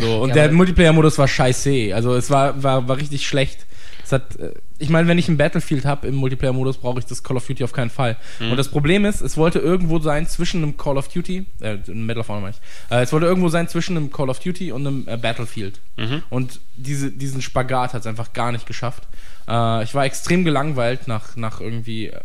So, 0.00 0.22
und 0.22 0.30
Ja, 0.30 0.34
der 0.34 0.52
Multiplayer-Modus 0.52 1.18
war 1.18 1.28
scheiße. 1.28 1.94
Also, 1.94 2.14
es 2.14 2.30
war, 2.30 2.62
war, 2.62 2.88
war 2.88 2.96
richtig 2.96 3.26
schlecht. 3.26 3.66
Es 4.04 4.12
hat, 4.12 4.36
äh, 4.36 4.52
ich 4.78 4.88
meine, 4.88 5.06
wenn 5.08 5.18
ich 5.18 5.28
ein 5.28 5.36
Battlefield 5.36 5.84
habe 5.84 6.08
im 6.08 6.16
Multiplayer-Modus, 6.16 6.78
brauche 6.78 6.98
ich 6.98 7.06
das 7.06 7.22
Call 7.22 7.36
of 7.36 7.46
Duty 7.46 7.64
auf 7.64 7.72
keinen 7.72 7.90
Fall. 7.90 8.16
Mhm. 8.40 8.52
Und 8.52 8.56
das 8.56 8.68
Problem 8.68 9.04
ist, 9.04 9.20
es 9.20 9.36
wollte 9.36 9.58
irgendwo 9.58 9.98
sein 10.00 10.26
zwischen 10.26 10.62
einem 10.62 10.76
Call 10.76 10.98
of 10.98 11.08
Duty, 11.08 11.46
äh, 11.60 11.78
einem 11.86 12.06
Medal 12.06 12.20
of 12.20 12.28
Honor 12.28 12.40
meine 12.40 12.54
ich, 12.54 12.90
äh, 12.96 13.02
es 13.02 13.12
wollte 13.12 13.26
irgendwo 13.26 13.48
sein 13.48 13.68
zwischen 13.68 13.96
einem 13.96 14.10
Call 14.10 14.28
of 14.28 14.40
Duty 14.40 14.72
und 14.72 14.86
einem 14.86 15.06
äh, 15.06 15.16
Battlefield. 15.16 15.80
Mhm. 15.96 16.22
Und 16.30 16.60
diese, 16.76 17.10
diesen 17.10 17.42
Spagat 17.42 17.94
hat 17.94 18.00
es 18.00 18.06
einfach 18.06 18.32
gar 18.32 18.52
nicht 18.52 18.66
geschafft. 18.66 19.04
Äh, 19.48 19.84
ich 19.84 19.94
war 19.94 20.04
extrem 20.04 20.44
gelangweilt 20.44 21.06
nach, 21.06 21.36
nach 21.36 21.60
irgendwie 21.60 22.08
äh, 22.08 22.20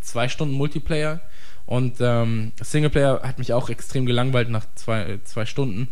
zwei 0.00 0.28
Stunden 0.28 0.54
Multiplayer. 0.54 1.20
Und 1.64 1.98
ähm, 2.00 2.52
Singleplayer 2.60 3.22
hat 3.22 3.38
mich 3.38 3.52
auch 3.52 3.70
extrem 3.70 4.04
gelangweilt 4.04 4.50
nach 4.50 4.66
zwei, 4.74 5.02
äh, 5.02 5.24
zwei 5.24 5.46
Stunden. 5.46 5.88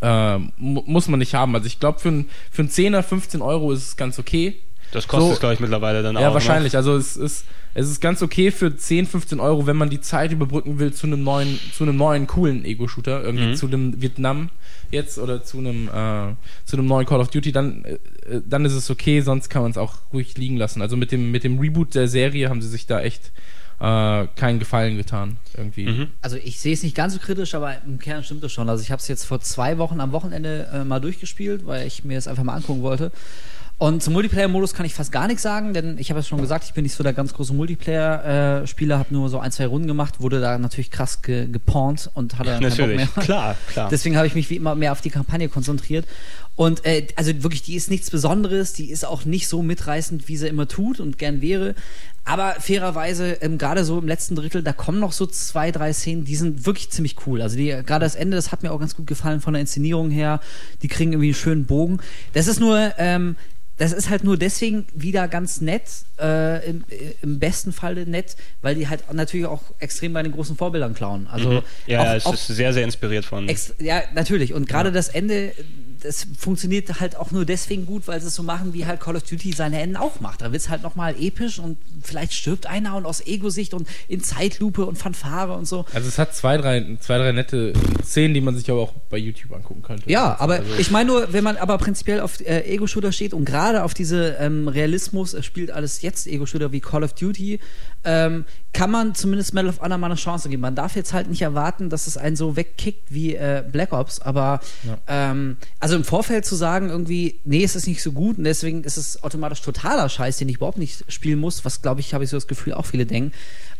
Ähm, 0.00 0.52
mu 0.56 0.82
muss 0.86 1.08
man 1.08 1.18
nicht 1.18 1.34
haben. 1.34 1.54
Also 1.54 1.66
ich 1.66 1.80
glaube, 1.80 1.98
für, 1.98 2.08
ein, 2.10 2.26
für 2.50 2.62
einen 2.62 2.70
10er, 2.70 3.02
15 3.02 3.42
Euro 3.42 3.72
ist 3.72 3.82
es 3.84 3.96
ganz 3.96 4.18
okay. 4.18 4.54
Das 4.92 5.06
kostet 5.08 5.28
So- 5.28 5.32
es, 5.34 5.40
glaube 5.40 5.54
ich, 5.54 5.60
mittlerweile 5.60 6.02
dann 6.02 6.16
auch. 6.16 6.20
Ja, 6.20 6.28
ne? 6.28 6.34
wahrscheinlich. 6.34 6.76
Also 6.76 6.96
es 6.96 7.16
ist, 7.16 7.44
es 7.74 7.90
ist 7.90 8.00
ganz 8.00 8.22
okay 8.22 8.50
für 8.50 8.74
10, 8.74 9.06
15 9.06 9.38
Euro, 9.40 9.66
wenn 9.66 9.76
man 9.76 9.90
die 9.90 10.00
Zeit 10.00 10.32
überbrücken 10.32 10.78
will 10.78 10.92
zu 10.94 11.06
einem 11.06 11.22
neuen, 11.24 11.58
zu 11.76 11.84
einem 11.84 11.96
neuen 11.96 12.26
coolen 12.26 12.64
Ego-Shooter, 12.64 13.22
irgendwie 13.22 13.48
Mhm. 13.48 13.54
zu 13.56 13.68
dem 13.68 14.00
Vietnam 14.00 14.48
jetzt 14.90 15.18
oder 15.18 15.42
zu 15.44 15.58
einem, 15.58 15.88
äh, 15.88 16.34
zu 16.64 16.76
einem 16.76 16.86
neuen 16.86 17.04
Call 17.06 17.20
of 17.20 17.28
Duty, 17.28 17.52
dann, 17.52 17.84
äh, 17.84 17.98
dann 18.48 18.64
ist 18.64 18.72
es 18.72 18.88
okay, 18.90 19.20
sonst 19.20 19.50
kann 19.50 19.60
man 19.62 19.72
es 19.72 19.76
auch 19.76 19.96
ruhig 20.14 20.38
liegen 20.38 20.56
lassen. 20.56 20.80
Also 20.80 20.96
mit 20.96 21.12
dem, 21.12 21.30
mit 21.32 21.44
dem 21.44 21.58
Reboot 21.58 21.94
der 21.94 22.08
Serie 22.08 22.48
haben 22.48 22.62
sie 22.62 22.68
sich 22.68 22.86
da 22.86 23.00
echt 23.00 23.30
äh, 23.80 24.26
keinen 24.34 24.58
Gefallen 24.58 24.96
getan. 24.96 25.36
Irgendwie. 25.56 25.86
Mhm. 25.86 26.06
Also 26.20 26.36
ich 26.36 26.60
sehe 26.60 26.72
es 26.72 26.82
nicht 26.82 26.96
ganz 26.96 27.14
so 27.14 27.20
kritisch, 27.20 27.54
aber 27.54 27.74
im 27.86 27.98
Kern 27.98 28.24
stimmt 28.24 28.42
es 28.44 28.52
schon. 28.52 28.68
Also 28.68 28.82
ich 28.82 28.90
habe 28.90 29.00
es 29.00 29.08
jetzt 29.08 29.24
vor 29.24 29.40
zwei 29.40 29.78
Wochen 29.78 30.00
am 30.00 30.12
Wochenende 30.12 30.68
äh, 30.72 30.84
mal 30.84 31.00
durchgespielt, 31.00 31.66
weil 31.66 31.86
ich 31.86 32.04
mir 32.04 32.18
es 32.18 32.28
einfach 32.28 32.42
mal 32.42 32.54
angucken 32.54 32.82
wollte. 32.82 33.12
Und 33.80 34.02
zum 34.02 34.12
Multiplayer-Modus 34.14 34.74
kann 34.74 34.84
ich 34.86 34.94
fast 34.94 35.12
gar 35.12 35.28
nichts 35.28 35.42
sagen, 35.42 35.72
denn 35.72 35.98
ich 35.98 36.10
habe 36.10 36.18
es 36.18 36.26
schon 36.26 36.40
gesagt, 36.40 36.64
ich 36.64 36.72
bin 36.72 36.82
nicht 36.82 36.96
so 36.96 37.04
der 37.04 37.12
ganz 37.12 37.32
große 37.32 37.54
Multiplayer-Spieler, 37.54 38.98
habe 38.98 39.14
nur 39.14 39.28
so 39.28 39.38
ein, 39.38 39.52
zwei 39.52 39.66
Runden 39.66 39.86
gemacht, 39.86 40.20
wurde 40.20 40.40
da 40.40 40.58
natürlich 40.58 40.90
krass 40.90 41.22
ge 41.22 41.46
gepornt 41.46 42.10
und 42.14 42.36
hatte 42.38 42.50
dann 42.50 42.60
keinen 42.60 42.70
Bock 42.70 42.78
Natürlich, 42.78 42.96
mehr. 42.96 43.24
klar, 43.24 43.56
klar. 43.68 43.88
Deswegen 43.92 44.16
habe 44.16 44.26
ich 44.26 44.34
mich 44.34 44.50
wie 44.50 44.56
immer 44.56 44.74
mehr 44.74 44.90
auf 44.90 45.00
die 45.00 45.10
Kampagne 45.10 45.48
konzentriert. 45.48 46.06
Und 46.58 46.84
äh, 46.84 47.06
also 47.14 47.44
wirklich, 47.44 47.62
die 47.62 47.76
ist 47.76 47.88
nichts 47.88 48.10
Besonderes, 48.10 48.72
die 48.72 48.90
ist 48.90 49.04
auch 49.06 49.24
nicht 49.24 49.46
so 49.46 49.62
mitreißend, 49.62 50.26
wie 50.26 50.36
sie 50.36 50.48
immer 50.48 50.66
tut 50.66 50.98
und 50.98 51.16
gern 51.16 51.40
wäre. 51.40 51.76
Aber 52.24 52.56
fairerweise, 52.58 53.34
ähm, 53.42 53.58
gerade 53.58 53.84
so 53.84 53.96
im 53.96 54.08
letzten 54.08 54.34
Drittel, 54.34 54.64
da 54.64 54.72
kommen 54.72 54.98
noch 54.98 55.12
so 55.12 55.24
zwei, 55.26 55.70
drei 55.70 55.92
Szenen, 55.92 56.24
die 56.24 56.34
sind 56.34 56.66
wirklich 56.66 56.90
ziemlich 56.90 57.14
cool. 57.26 57.42
Also 57.42 57.56
die, 57.56 57.68
gerade 57.68 58.04
das 58.04 58.16
Ende, 58.16 58.36
das 58.36 58.50
hat 58.50 58.64
mir 58.64 58.72
auch 58.72 58.80
ganz 58.80 58.96
gut 58.96 59.06
gefallen 59.06 59.40
von 59.40 59.52
der 59.52 59.60
Inszenierung 59.60 60.10
her. 60.10 60.40
Die 60.82 60.88
kriegen 60.88 61.12
irgendwie 61.12 61.28
einen 61.28 61.34
schönen 61.36 61.64
Bogen. 61.64 62.00
Das 62.32 62.48
ist 62.48 62.58
nur, 62.58 62.92
ähm, 62.98 63.36
das 63.76 63.92
ist 63.92 64.10
halt 64.10 64.24
nur 64.24 64.36
deswegen 64.36 64.84
wieder 64.92 65.28
ganz 65.28 65.60
nett, 65.60 65.84
äh, 66.20 66.68
im, 66.68 66.84
im 67.22 67.38
besten 67.38 67.72
Falle 67.72 68.04
nett, 68.04 68.34
weil 68.62 68.74
die 68.74 68.88
halt 68.88 69.12
natürlich 69.12 69.46
auch 69.46 69.62
extrem 69.78 70.12
bei 70.12 70.24
den 70.24 70.32
großen 70.32 70.56
Vorbildern 70.56 70.92
klauen. 70.92 71.28
Also 71.30 71.50
Mhm. 71.50 71.62
Ja, 71.86 72.04
ja, 72.04 72.16
es 72.16 72.26
auch, 72.26 72.34
ist 72.34 72.48
sehr, 72.48 72.72
sehr 72.72 72.82
inspiriert 72.82 73.24
von. 73.24 73.48
Ja, 73.78 74.02
natürlich. 74.12 74.54
Und 74.54 74.68
gerade 74.68 74.90
das 74.90 75.08
Ende, 75.08 75.52
das 76.02 76.26
funktioniert 76.38 77.00
halt 77.00 77.16
auch 77.16 77.30
nur 77.30 77.44
deswegen 77.44 77.86
gut, 77.86 78.06
weil 78.06 78.20
sie 78.20 78.28
es 78.28 78.34
so 78.34 78.42
machen, 78.42 78.72
wie 78.74 78.86
halt 78.86 79.00
Call 79.00 79.16
of 79.16 79.22
Duty 79.24 79.52
seine 79.52 79.80
Enden 79.80 79.96
auch 79.96 80.20
macht. 80.20 80.42
Da 80.42 80.52
wird 80.52 80.62
es 80.62 80.68
halt 80.68 80.82
nochmal 80.82 81.14
episch 81.20 81.58
und 81.58 81.76
vielleicht 82.02 82.32
stirbt 82.32 82.66
einer 82.66 82.96
und 82.96 83.06
aus 83.06 83.26
Ego-Sicht 83.26 83.74
und 83.74 83.88
in 84.08 84.22
Zeitlupe 84.22 84.84
und 84.86 84.96
Fanfare 84.96 85.52
und 85.54 85.66
so. 85.66 85.84
Also 85.92 86.08
es 86.08 86.18
hat 86.18 86.34
zwei 86.34 86.56
drei, 86.56 86.96
zwei, 87.00 87.18
drei 87.18 87.32
nette 87.32 87.72
Szenen, 88.04 88.34
die 88.34 88.40
man 88.40 88.56
sich 88.56 88.70
aber 88.70 88.80
auch 88.80 88.92
bei 89.10 89.18
YouTube 89.18 89.52
angucken 89.52 89.82
könnte. 89.82 90.10
Ja, 90.10 90.36
aber 90.38 90.56
Also- 90.56 90.74
ich 90.78 90.90
meine 90.90 91.08
nur, 91.10 91.32
wenn 91.32 91.44
man 91.44 91.56
aber 91.56 91.78
prinzipiell 91.78 92.20
auf 92.20 92.40
äh, 92.40 92.60
Ego-Shooter 92.62 93.12
steht 93.12 93.34
und 93.34 93.44
gerade 93.44 93.82
auf 93.84 93.94
diese 93.94 94.36
ähm, 94.40 94.68
Realismus, 94.68 95.34
es 95.34 95.44
spielt 95.44 95.70
alles 95.70 96.02
jetzt 96.02 96.26
Ego-Shooter 96.26 96.72
wie 96.72 96.80
Call 96.80 97.02
of 97.04 97.12
Duty, 97.14 97.60
ähm, 98.04 98.44
kann 98.72 98.90
man 98.90 99.14
zumindest 99.14 99.54
Medal 99.54 99.70
of 99.70 99.80
Honor 99.80 99.98
mal 99.98 100.06
eine 100.06 100.14
Chance 100.14 100.48
geben. 100.48 100.62
Man 100.62 100.74
darf 100.74 100.94
jetzt 100.94 101.12
halt 101.12 101.28
nicht 101.28 101.42
erwarten, 101.42 101.90
dass 101.90 102.06
es 102.06 102.16
einen 102.16 102.36
so 102.36 102.56
wegkickt 102.56 103.12
wie 103.12 103.34
äh, 103.34 103.64
Black 103.70 103.92
Ops, 103.92 104.20
aber 104.20 104.60
ähm, 105.06 105.56
also 105.80 105.96
im 105.96 106.04
Vorfeld 106.04 106.44
zu 106.44 106.54
sagen, 106.54 106.88
irgendwie, 106.88 107.40
nee, 107.44 107.64
es 107.64 107.74
ist 107.76 107.86
nicht 107.86 108.02
so 108.02 108.12
gut 108.12 108.38
und 108.38 108.44
deswegen 108.44 108.84
ist 108.84 108.96
es 108.96 109.22
automatisch 109.22 109.62
totaler 109.62 110.08
Scheiß, 110.08 110.36
den 110.36 110.48
ich 110.48 110.56
überhaupt 110.56 110.78
nicht 110.78 111.04
spielen 111.12 111.38
muss, 111.38 111.64
was 111.64 111.82
glaube 111.82 112.00
ich, 112.00 112.14
habe 112.14 112.24
ich 112.24 112.30
so 112.30 112.36
das 112.36 112.46
Gefühl, 112.46 112.74
auch 112.74 112.86
viele 112.86 113.06
denken. 113.06 113.32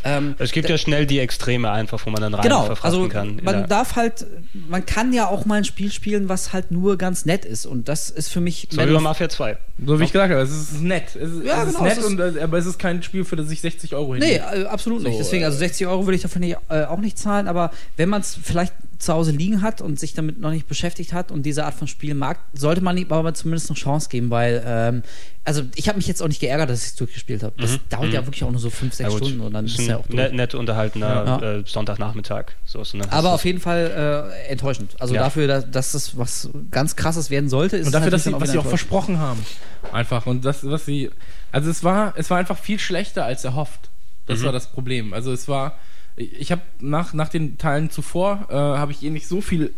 Ähm, 0.04 0.36
Es 0.38 0.52
gibt 0.52 0.68
ja 0.68 0.78
schnell 0.78 1.06
die 1.06 1.18
Extreme 1.18 1.70
einfach, 1.70 2.04
wo 2.06 2.10
man 2.10 2.22
dann 2.22 2.32
rein 2.34 2.42
Genau, 2.42 2.64
verfrachten 2.66 3.00
also 3.00 3.08
kann. 3.08 3.40
man 3.42 3.54
Ja. 3.62 3.66
darf 3.66 3.96
halt, 3.96 4.26
man 4.68 4.86
kann 4.86 5.12
ja 5.12 5.26
auch 5.28 5.44
mal 5.44 5.56
ein 5.56 5.64
Spiel 5.64 5.90
spielen, 5.90 6.28
was 6.28 6.52
halt 6.52 6.70
nur 6.70 6.96
ganz 6.98 7.24
nett 7.24 7.44
ist 7.44 7.66
und 7.66 7.88
das 7.88 8.08
ist 8.08 8.28
für 8.28 8.40
mich 8.40 8.68
So 8.70 8.80
wie 8.80 8.92
bei 8.92 9.00
Mafia 9.00 9.28
2. 9.28 9.58
So 9.84 9.98
wie 9.98 10.04
ich 10.04 10.12
gesagt 10.12 10.32
habe, 10.32 10.42
es 10.42 10.50
ist 10.50 10.82
nett. 10.82 11.16
Es 11.16 11.30
ist, 11.32 11.44
Ja, 11.44 11.62
es 11.62 11.68
ist 11.70 11.74
genau, 11.74 11.82
nett, 11.88 11.92
es 11.92 11.98
ist- 11.98 12.04
und, 12.06 12.20
äh, 12.36 12.40
aber 12.42 12.58
es 12.58 12.66
ist 12.66 12.78
kein 12.78 13.02
Spiel, 13.02 13.24
für 13.24 13.36
das 13.36 13.50
ich 13.50 13.60
60 13.60 13.94
Euro 13.94 14.14
Nee, 14.14 14.38
hinlege. 14.38 14.44
äh, 14.62 14.66
absolut 14.66 15.02
nicht. 15.02 15.12
So, 15.14 15.18
Deswegen, 15.18 15.42
äh, 15.42 15.46
also 15.46 15.58
60 15.58 15.86
Euro 15.88 16.06
würde 16.06 16.16
ich 16.16 16.22
dafür 16.22 16.40
nicht, 16.40 16.56
äh, 16.68 16.84
auch 16.84 16.98
nicht 17.00 17.18
zahlen, 17.18 17.48
aber 17.48 17.70
wenn 17.96 18.08
man 18.08 18.20
es 18.20 18.38
vielleicht 18.40 18.72
zu 18.98 19.12
Hause 19.12 19.30
liegen 19.30 19.62
hat 19.62 19.80
und 19.80 20.00
sich 20.00 20.12
damit 20.14 20.40
noch 20.40 20.50
nicht 20.50 20.66
beschäftigt 20.66 21.12
hat 21.12 21.30
und 21.30 21.44
diese 21.44 21.64
Art 21.64 21.74
von 21.74 21.86
Spiel 21.86 22.14
mag, 22.14 22.38
sollte 22.52 22.80
man 22.80 22.96
ihm 22.98 23.12
aber 23.12 23.32
zumindest 23.32 23.70
eine 23.70 23.76
Chance 23.78 24.08
geben, 24.08 24.28
weil, 24.30 24.60
ähm, 24.66 25.02
also 25.44 25.62
ich 25.76 25.88
habe 25.88 25.98
mich 25.98 26.08
jetzt 26.08 26.20
auch 26.20 26.26
nicht 26.26 26.40
geärgert, 26.40 26.68
dass 26.68 26.80
ich 26.82 26.86
es 26.88 26.94
durchgespielt 26.96 27.44
habe. 27.44 27.54
Das 27.58 27.72
Mhm. 27.72 27.80
dauert 27.90 28.12
ja 28.12 28.26
wirklich 28.26 28.42
auch 28.42 28.50
nur 28.50 28.60
so 28.60 28.70
fünf, 28.70 28.94
sechs 28.94 29.10
Ja. 29.12 29.16
Stunden 29.16 29.40
und 29.40 29.52
dann 29.52 29.66
ist 29.66 29.78
ja 29.78 29.98
auch 29.98 30.06
durch. 30.06 30.16
nett, 30.16 30.34
nett 30.34 30.54
unterhaltener 30.56 31.08
Ja. 31.40 31.52
äh, 31.58 31.62
Sonntagnachmittag. 31.64 32.46
So 32.64 32.80
ist, 32.82 32.92
hast 32.94 33.12
Aber 33.12 33.34
auf 33.34 33.44
jeden 33.44 33.60
Fall 33.60 34.32
äh, 34.46 34.48
enttäuschend. 34.50 34.96
Also 34.98 35.14
Ja. 35.14 35.22
dafür, 35.22 35.46
dass, 35.46 35.70
dass 35.70 35.92
das 35.92 36.18
was 36.18 36.50
ganz 36.72 36.96
krasses 36.96 37.30
werden 37.30 37.48
sollte, 37.48 37.76
ist 37.76 37.86
Und 37.86 37.92
dafür, 37.92 38.10
dass 38.10 38.24
sie, 38.24 38.32
was 38.32 38.50
sie 38.50 38.58
auch 38.58 38.66
versprochen 38.66 39.18
haben. 39.18 39.44
Einfach. 39.92 40.26
Und 40.26 40.44
das, 40.44 40.64
was 40.68 40.84
sie. 40.84 41.10
Also 41.52 41.70
es 41.70 41.84
war, 41.84 42.14
es 42.16 42.30
war 42.30 42.38
einfach 42.38 42.58
viel 42.58 42.78
schlechter 42.80 43.24
als 43.24 43.44
erhofft. 43.44 43.90
Das 44.26 44.40
Mhm. 44.40 44.44
war 44.46 44.52
das 44.52 44.66
Problem. 44.66 45.12
Also 45.12 45.32
es 45.32 45.46
war. 45.46 45.78
Ich 46.20 46.50
habe 46.52 46.62
nach, 46.80 47.12
nach 47.14 47.28
den 47.28 47.58
Teilen 47.58 47.90
zuvor 47.90 48.46
äh, 48.50 48.54
habe 48.54 48.92
ich 48.92 49.02
eh 49.04 49.10
nicht 49.10 49.28
so 49.28 49.40
viel 49.40 49.72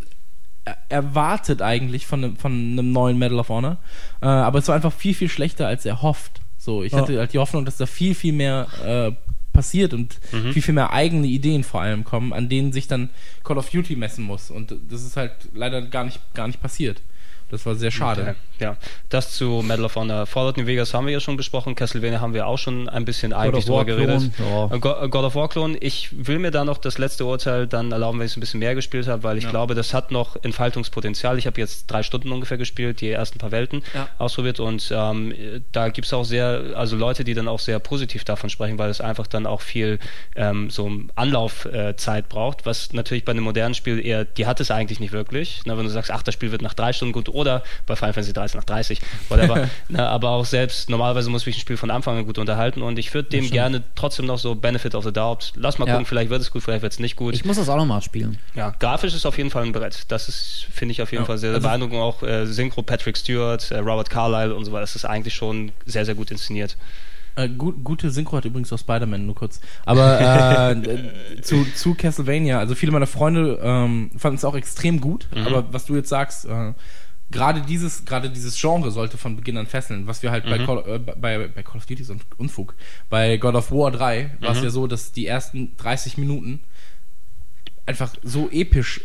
er- 0.65 0.77
erwartet 0.89 1.60
eigentlich 1.62 2.07
von 2.07 2.25
einem, 2.25 2.36
von 2.36 2.52
einem 2.52 2.93
neuen 2.93 3.19
Medal 3.19 3.39
of 3.39 3.49
Honor. 3.51 3.77
Äh, 4.23 4.27
aber 4.27 4.59
es 4.59 4.69
war 4.69 4.75
einfach 4.75 4.93
viel, 4.93 5.15
viel 5.15 5.28
schlechter 5.28 5.67
als 5.67 5.85
erhofft. 5.85 6.41
So, 6.59 6.83
ich 6.83 6.93
Ja. 6.93 6.99
hatte 7.02 7.19
halt 7.19 7.33
die 7.33 7.39
Hoffnung, 7.39 7.65
dass 7.65 7.77
da 7.77 7.86
viel, 7.86 8.15
viel 8.15 8.33
mehr 8.33 8.67
äh, 8.85 9.12
passiert 9.52 9.93
und 9.94 10.19
Mhm. 10.33 10.52
viel, 10.52 10.62
viel 10.62 10.75
mehr 10.75 10.93
eigene 10.93 11.27
Ideen 11.27 11.65
vor 11.65 11.81
allem 11.83 12.05
kommen, 12.05 12.33
an 12.33 12.49
denen 12.49 12.73
sich 12.73 12.86
dann 12.89 13.10
Call 13.44 13.59
of 13.59 13.69
Duty 13.70 13.97
messen 13.97 14.25
muss. 14.25 14.51
Und 14.51 14.75
das 14.89 15.02
ist 15.05 15.17
halt 15.17 15.33
leider 15.55 15.83
gar 15.83 16.05
nicht, 16.05 16.20
gar 16.35 16.47
nicht 16.47 16.60
passiert. 16.62 17.02
Das 17.51 17.67
war 17.67 17.75
sehr 17.75 17.91
schade. 17.91 18.37
Ja, 18.59 18.77
das 19.09 19.33
zu 19.33 19.62
Medal 19.65 19.87
of 19.87 19.97
Honor. 19.97 20.27
Fallout 20.27 20.57
New 20.57 20.67
Vegas 20.67 20.93
haben 20.95 21.07
wir 21.07 21.12
ja 21.15 21.20
schon 21.20 21.37
besprochen. 21.37 21.75
Castlevania 21.75 22.20
haben 22.20 22.35
wir 22.35 22.47
auch 22.47 22.59
schon 22.59 22.89
ein 22.89 23.05
bisschen 23.05 23.33
eigentlich 23.33 23.65
of 23.69 23.70
War 23.75 23.85
drüber 23.85 24.05
geredet. 24.07 24.31
Ja. 24.39 24.67
Äh, 24.67 24.77
äh, 24.77 25.09
God 25.09 25.25
of 25.25 25.35
War 25.35 25.49
Klon. 25.49 25.77
Ich 25.81 26.09
will 26.27 26.39
mir 26.39 26.51
da 26.51 26.65
noch 26.65 26.79
das 26.79 26.99
letzte 26.99 27.25
Urteil 27.25 27.67
dann 27.67 27.91
erlauben, 27.93 28.19
wenn 28.19 28.27
ich 28.27 28.33
es 28.33 28.37
ein 28.37 28.41
bisschen 28.41 28.61
mehr 28.61 28.75
gespielt 28.75 29.09
habe, 29.09 29.23
weil 29.23 29.39
ich 29.39 29.45
Ja. 29.45 29.51
glaube, 29.51 29.75
das 29.75 29.95
hat 29.95 30.11
noch 30.11 30.37
Entfaltungspotenzial. 30.43 31.39
Ich 31.39 31.47
habe 31.47 31.61
jetzt 31.61 31.87
drei 31.91 32.03
Stunden 32.03 32.31
ungefähr 32.33 32.59
gespielt, 32.59 33.01
die 33.01 33.11
ersten 33.11 33.39
paar 33.39 33.51
Welten 33.51 33.83
Ja. 33.95 34.09
ausprobiert 34.19 34.61
und 34.61 34.93
ähm, 34.95 35.35
da 35.73 35.89
gibt 35.89 36.07
es 36.07 36.12
auch 36.12 36.25
sehr, 36.25 36.73
also 36.75 36.97
Leute, 36.97 37.25
die 37.25 37.35
dann 37.35 37.49
auch 37.49 37.59
sehr 37.61 37.79
positiv 37.79 38.25
davon 38.25 38.51
sprechen, 38.51 38.79
weil 38.79 38.91
es 38.91 39.01
einfach 39.01 39.27
dann 39.27 39.47
auch 39.47 39.61
viel 39.62 39.99
ähm, 40.37 40.70
so 40.70 40.91
Anlaufzeit 41.17 42.29
braucht, 42.29 42.67
was 42.67 42.93
natürlich 42.93 43.25
bei 43.25 43.33
einem 43.33 43.45
modernen 43.45 43.75
Spiel 43.75 44.05
eher, 44.05 44.25
die 44.25 44.47
hat 44.47 44.61
es 44.61 44.70
eigentlich 44.70 45.01
nicht 45.01 45.12
wirklich. 45.12 45.62
Na, 45.65 45.77
wenn 45.77 45.85
du 45.85 45.91
sagst, 45.91 46.11
ach, 46.11 46.23
das 46.23 46.35
Spiel 46.35 46.53
wird 46.53 46.62
nach 46.62 46.75
drei 46.75 46.93
Stunden 46.93 47.12
gut 47.12 47.29
oder 47.41 47.62
bei 47.86 47.97
Final 47.97 48.12
Fantasy 48.12 48.33
13 48.33 48.59
nach 48.59 48.65
30, 48.65 49.01
whatever. 49.28 49.69
Na, 49.89 50.09
aber 50.09 50.31
auch 50.31 50.44
selbst, 50.44 50.89
normalerweise 50.91 51.31
muss 51.31 51.47
mich 51.47 51.57
ein 51.57 51.60
Spiel 51.60 51.77
von 51.77 51.91
Anfang 51.91 52.19
an 52.19 52.27
gut 52.27 52.39
unterhalten 52.39 52.83
und 52.83 52.99
ich 52.99 53.12
würde 53.15 53.28
dem 53.31 53.41
stimmt. 53.44 53.52
gerne 53.52 53.83
trotzdem 53.94 54.27
noch 54.27 54.39
so 54.39 54.55
Benefit 54.55 54.94
of 54.94 55.05
the 55.05 55.12
Doubt. 55.12 55.52
Lass 55.57 55.78
mal 55.78 55.86
Ja. 55.86 55.93
gucken, 55.94 56.07
vielleicht 56.07 56.31
wird 56.31 56.41
es 56.43 56.51
gut, 56.51 56.62
vielleicht 56.62 56.83
wird 56.83 56.93
es 56.93 56.99
nicht 56.99 57.17
gut. 57.17 57.35
Ich 57.35 57.44
muss 57.44 57.57
das 57.57 57.69
auch 57.69 57.77
nochmal 57.77 58.02
spielen. 58.02 58.39
Ja, 58.55 58.70
grafisch 58.78 59.15
ist 59.15 59.27
auf 59.27 59.36
jeden 59.39 59.51
Fall 59.51 59.65
ein 59.65 59.73
Brett. 59.73 60.05
Das 60.09 60.28
ist, 60.28 60.67
finde 60.73 60.93
ich, 60.93 61.02
auf 61.02 61.10
jeden 61.12 61.23
Ja, 61.23 61.27
Fall 61.27 61.39
sehr, 61.39 61.51
sehr 61.51 61.57
also- 61.57 61.69
beeindruckend. 61.69 61.99
Auch 61.99 62.23
äh, 62.23 62.47
Synchro, 62.47 62.83
Patrick 62.83 63.17
Stewart, 63.17 63.70
äh, 63.70 63.78
Robert 63.78 64.10
Carlyle 64.10 64.55
und 64.55 64.65
so 64.65 64.73
weiter. 64.73 64.83
Das 64.83 64.97
ist 64.97 65.05
eigentlich 65.05 65.35
schon 65.35 65.73
sehr, 65.86 66.05
sehr 66.05 66.15
gut 66.15 66.31
inszeniert. 66.31 66.77
Äh, 67.36 67.49
gut, 67.49 67.85
gute 67.85 68.10
Synchro 68.10 68.36
hat 68.36 68.44
übrigens 68.44 68.73
auch 68.73 68.78
Spider-Man, 68.78 69.25
nur 69.25 69.36
kurz. 69.36 69.60
Aber 69.86 70.20
äh, 70.85 71.41
zu, 71.43 71.65
zu 71.77 71.94
Castlevania, 71.94 72.59
also 72.59 72.75
viele 72.75 72.91
meiner 72.93 73.07
Freunde 73.07 73.59
ähm, 73.62 74.10
fanden 74.19 74.36
es 74.36 74.44
auch 74.44 74.57
extrem 74.57 75.01
gut, 75.01 75.28
Mhm. 75.35 75.47
aber 75.47 75.73
was 75.73 75.85
du 75.86 75.94
jetzt 75.94 76.09
sagst, 76.09 76.44
äh, 76.47 76.73
gerade 77.31 77.60
dieses, 77.62 78.05
gerade 78.05 78.28
dieses 78.31 78.60
Genre 78.60 78.91
sollte 78.91 79.17
von 79.18 79.36
Beginn 79.36 79.57
an 79.57 79.67
fesseln. 79.67 80.07
Was 80.07 80.23
wir 80.23 80.31
halt 80.31 80.44
bei, 80.44 80.59
Mhm. 80.59 80.67
Call, 80.67 80.84
äh, 80.89 80.99
bei, 80.99 81.49
bei 81.49 81.62
Call 81.62 81.76
of 81.76 81.86
Duty 81.86 82.02
ist 82.02 82.12
Unfug. 82.39 82.75
Bei 83.09 83.36
God 83.36 83.55
of 83.55 83.70
War 83.70 83.91
3 83.91 84.36
war 84.41 84.50
Mhm. 84.52 84.57
es 84.59 84.62
ja 84.65 84.70
so, 84.70 84.86
dass 84.86 85.12
die 85.12 85.26
ersten 85.26 85.76
30 85.76 86.18
Minuten 86.18 86.60
einfach 87.86 88.15
so 88.23 88.49
episch, 88.50 89.00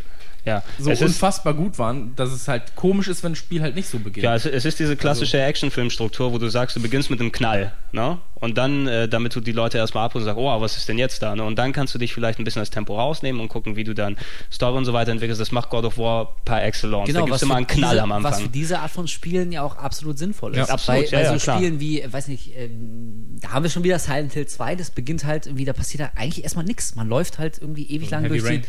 Ja, 0.46 0.62
so 0.78 0.90
es 0.90 1.00
ist, 1.00 1.08
unfassbar 1.08 1.54
gut 1.54 1.76
waren, 1.78 2.14
dass 2.14 2.30
es 2.30 2.46
halt 2.46 2.76
komisch 2.76 3.08
ist, 3.08 3.24
wenn 3.24 3.32
ein 3.32 3.36
Spiel 3.36 3.62
halt 3.62 3.74
nicht 3.74 3.88
so 3.88 3.98
beginnt. 3.98 4.22
ja, 4.24 4.34
es, 4.36 4.46
es 4.46 4.64
ist 4.64 4.78
diese 4.78 4.90
Also 4.90 5.00
klassische 5.00 5.40
Actionfilmstruktur, 5.42 6.32
wo 6.32 6.38
du 6.38 6.48
sagst, 6.48 6.76
du 6.76 6.80
beginnst 6.80 7.10
mit 7.10 7.20
einem 7.20 7.32
Knall, 7.32 7.72
ne? 7.92 8.18
Und 8.38 8.58
dann, 8.58 8.86
äh, 8.86 9.08
damit 9.08 9.34
du 9.34 9.40
die 9.40 9.52
Leute 9.52 9.78
erstmal 9.78 10.04
abholst 10.04 10.24
und 10.28 10.34
sagst, 10.34 10.38
oh, 10.38 10.60
was 10.60 10.76
ist 10.76 10.88
denn 10.88 10.98
jetzt 10.98 11.22
da? 11.22 11.34
Ne? 11.34 11.42
Und 11.42 11.56
dann 11.58 11.72
kannst 11.72 11.94
du 11.94 11.98
dich 11.98 12.12
vielleicht 12.12 12.38
ein 12.38 12.44
bisschen 12.44 12.60
das 12.60 12.68
Tempo 12.70 12.94
rausnehmen 12.94 13.40
und 13.40 13.48
gucken, 13.48 13.76
wie 13.76 13.82
du 13.82 13.94
dann 13.94 14.16
Story 14.52 14.76
und 14.76 14.84
so 14.84 14.92
weiter 14.92 15.10
entwickelst. 15.10 15.40
Das 15.40 15.52
macht 15.52 15.70
God 15.70 15.84
of 15.86 15.96
War 15.98 16.36
par 16.44 16.62
excellence. 16.62 17.06
da 17.12 17.12
gibt 17.12 17.16
es 17.18 17.24
Genau, 17.24 17.34
was 17.34 17.42
immer 17.42 17.54
für, 17.54 17.56
einen 17.58 17.66
Knall 17.66 17.90
diese, 17.92 18.02
am 18.02 18.10
was 18.10 18.20
für 18.20 18.26
Anfang. 18.36 18.52
diese 18.52 18.78
Art 18.80 18.90
von 18.90 19.08
Spielen 19.08 19.52
ja 19.52 19.62
auch 19.62 19.76
absolut 19.76 20.18
sinnvoll 20.18 20.52
ist. 20.52 20.58
Ja, 20.58 20.64
absolut, 20.66 21.00
Bei, 21.00 21.06
ja, 21.06 21.18
bei 21.18 21.24
ja, 21.24 21.32
so 21.38 21.42
klar. 21.42 21.56
Spielen 21.56 21.80
wie, 21.80 22.04
weiß 22.08 22.28
nicht, 22.28 22.52
ähm, 22.56 23.38
da 23.40 23.52
haben 23.52 23.62
wir 23.62 23.70
schon 23.70 23.84
wieder 23.84 23.98
Silent 23.98 24.34
Hill 24.34 24.46
2, 24.46 24.76
das 24.76 24.90
beginnt 24.90 25.24
halt 25.24 25.46
irgendwie, 25.46 25.64
da 25.64 25.72
passiert 25.72 26.02
da 26.02 26.10
eigentlich 26.20 26.44
erstmal 26.44 26.66
nichts. 26.66 26.94
Man 26.94 27.08
läuft 27.08 27.38
halt 27.38 27.58
irgendwie 27.58 27.86
ewig 27.90 28.10
lang 28.10 28.24
Heavy 28.24 28.38
durch 28.38 28.50
Rain. 28.50 28.62
die, 28.62 28.68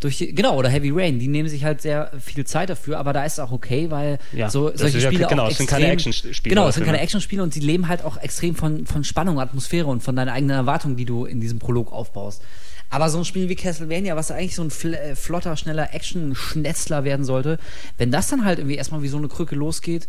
durch 0.00 0.16
die, 0.18 0.34
genau, 0.34 0.56
oder 0.56 0.68
Heavy 0.70 0.90
Rain, 0.90 1.18
die 1.18 1.28
nehmen 1.28 1.48
sich 1.48 1.64
halt 1.64 1.82
sehr 1.82 2.10
viel 2.18 2.46
Zeit 2.46 2.70
dafür, 2.70 2.98
aber 2.98 3.12
da 3.12 3.24
ist 3.24 3.34
es 3.34 3.38
auch 3.38 3.52
okay, 3.52 3.90
weil 3.90 4.18
Ja, 4.32 4.48
so, 4.48 4.72
solche 4.74 4.98
ja- 4.98 5.06
Spiele 5.08 5.26
genau, 5.26 5.44
auch 5.44 5.50
es 5.50 5.58
sind 5.58 5.64
extrem, 5.64 5.82
keine 5.82 5.92
Actionspiele 5.92 6.54
Genau, 6.54 6.68
es 6.68 6.74
sind 6.74 6.84
keine. 6.84 7.00
Actionspiele 7.00 7.42
und 7.42 7.52
sie 7.54 7.60
leben 7.60 7.86
halt 7.88 8.02
auch 8.04 8.16
extrem 8.16 8.54
von, 8.54 8.86
von 8.86 9.04
Spannung, 9.04 9.38
Atmosphäre 9.38 9.86
und 9.86 10.02
von 10.02 10.16
deiner 10.16 10.32
eigenen 10.32 10.56
Erwartung, 10.56 10.96
die 10.96 11.04
du 11.04 11.26
in 11.26 11.40
diesem 11.40 11.58
Prolog 11.58 11.92
aufbaust. 11.92 12.42
Aber 12.88 13.08
so 13.08 13.18
ein 13.18 13.24
Spiel 13.24 13.48
wie 13.48 13.54
Castlevania, 13.54 14.16
was 14.16 14.30
eigentlich 14.32 14.56
so 14.56 14.62
ein 14.62 14.70
fl 14.70 14.94
äh, 14.94 15.14
flotter, 15.14 15.56
schneller 15.56 15.94
Action-Schnetzler 15.94 17.04
werden 17.04 17.24
sollte, 17.24 17.58
wenn 17.98 18.10
das 18.10 18.28
dann 18.28 18.44
halt 18.44 18.58
irgendwie 18.58 18.76
erstmal 18.76 19.02
wie 19.02 19.08
so 19.08 19.18
eine 19.18 19.28
Krücke 19.28 19.54
losgeht, 19.54 20.08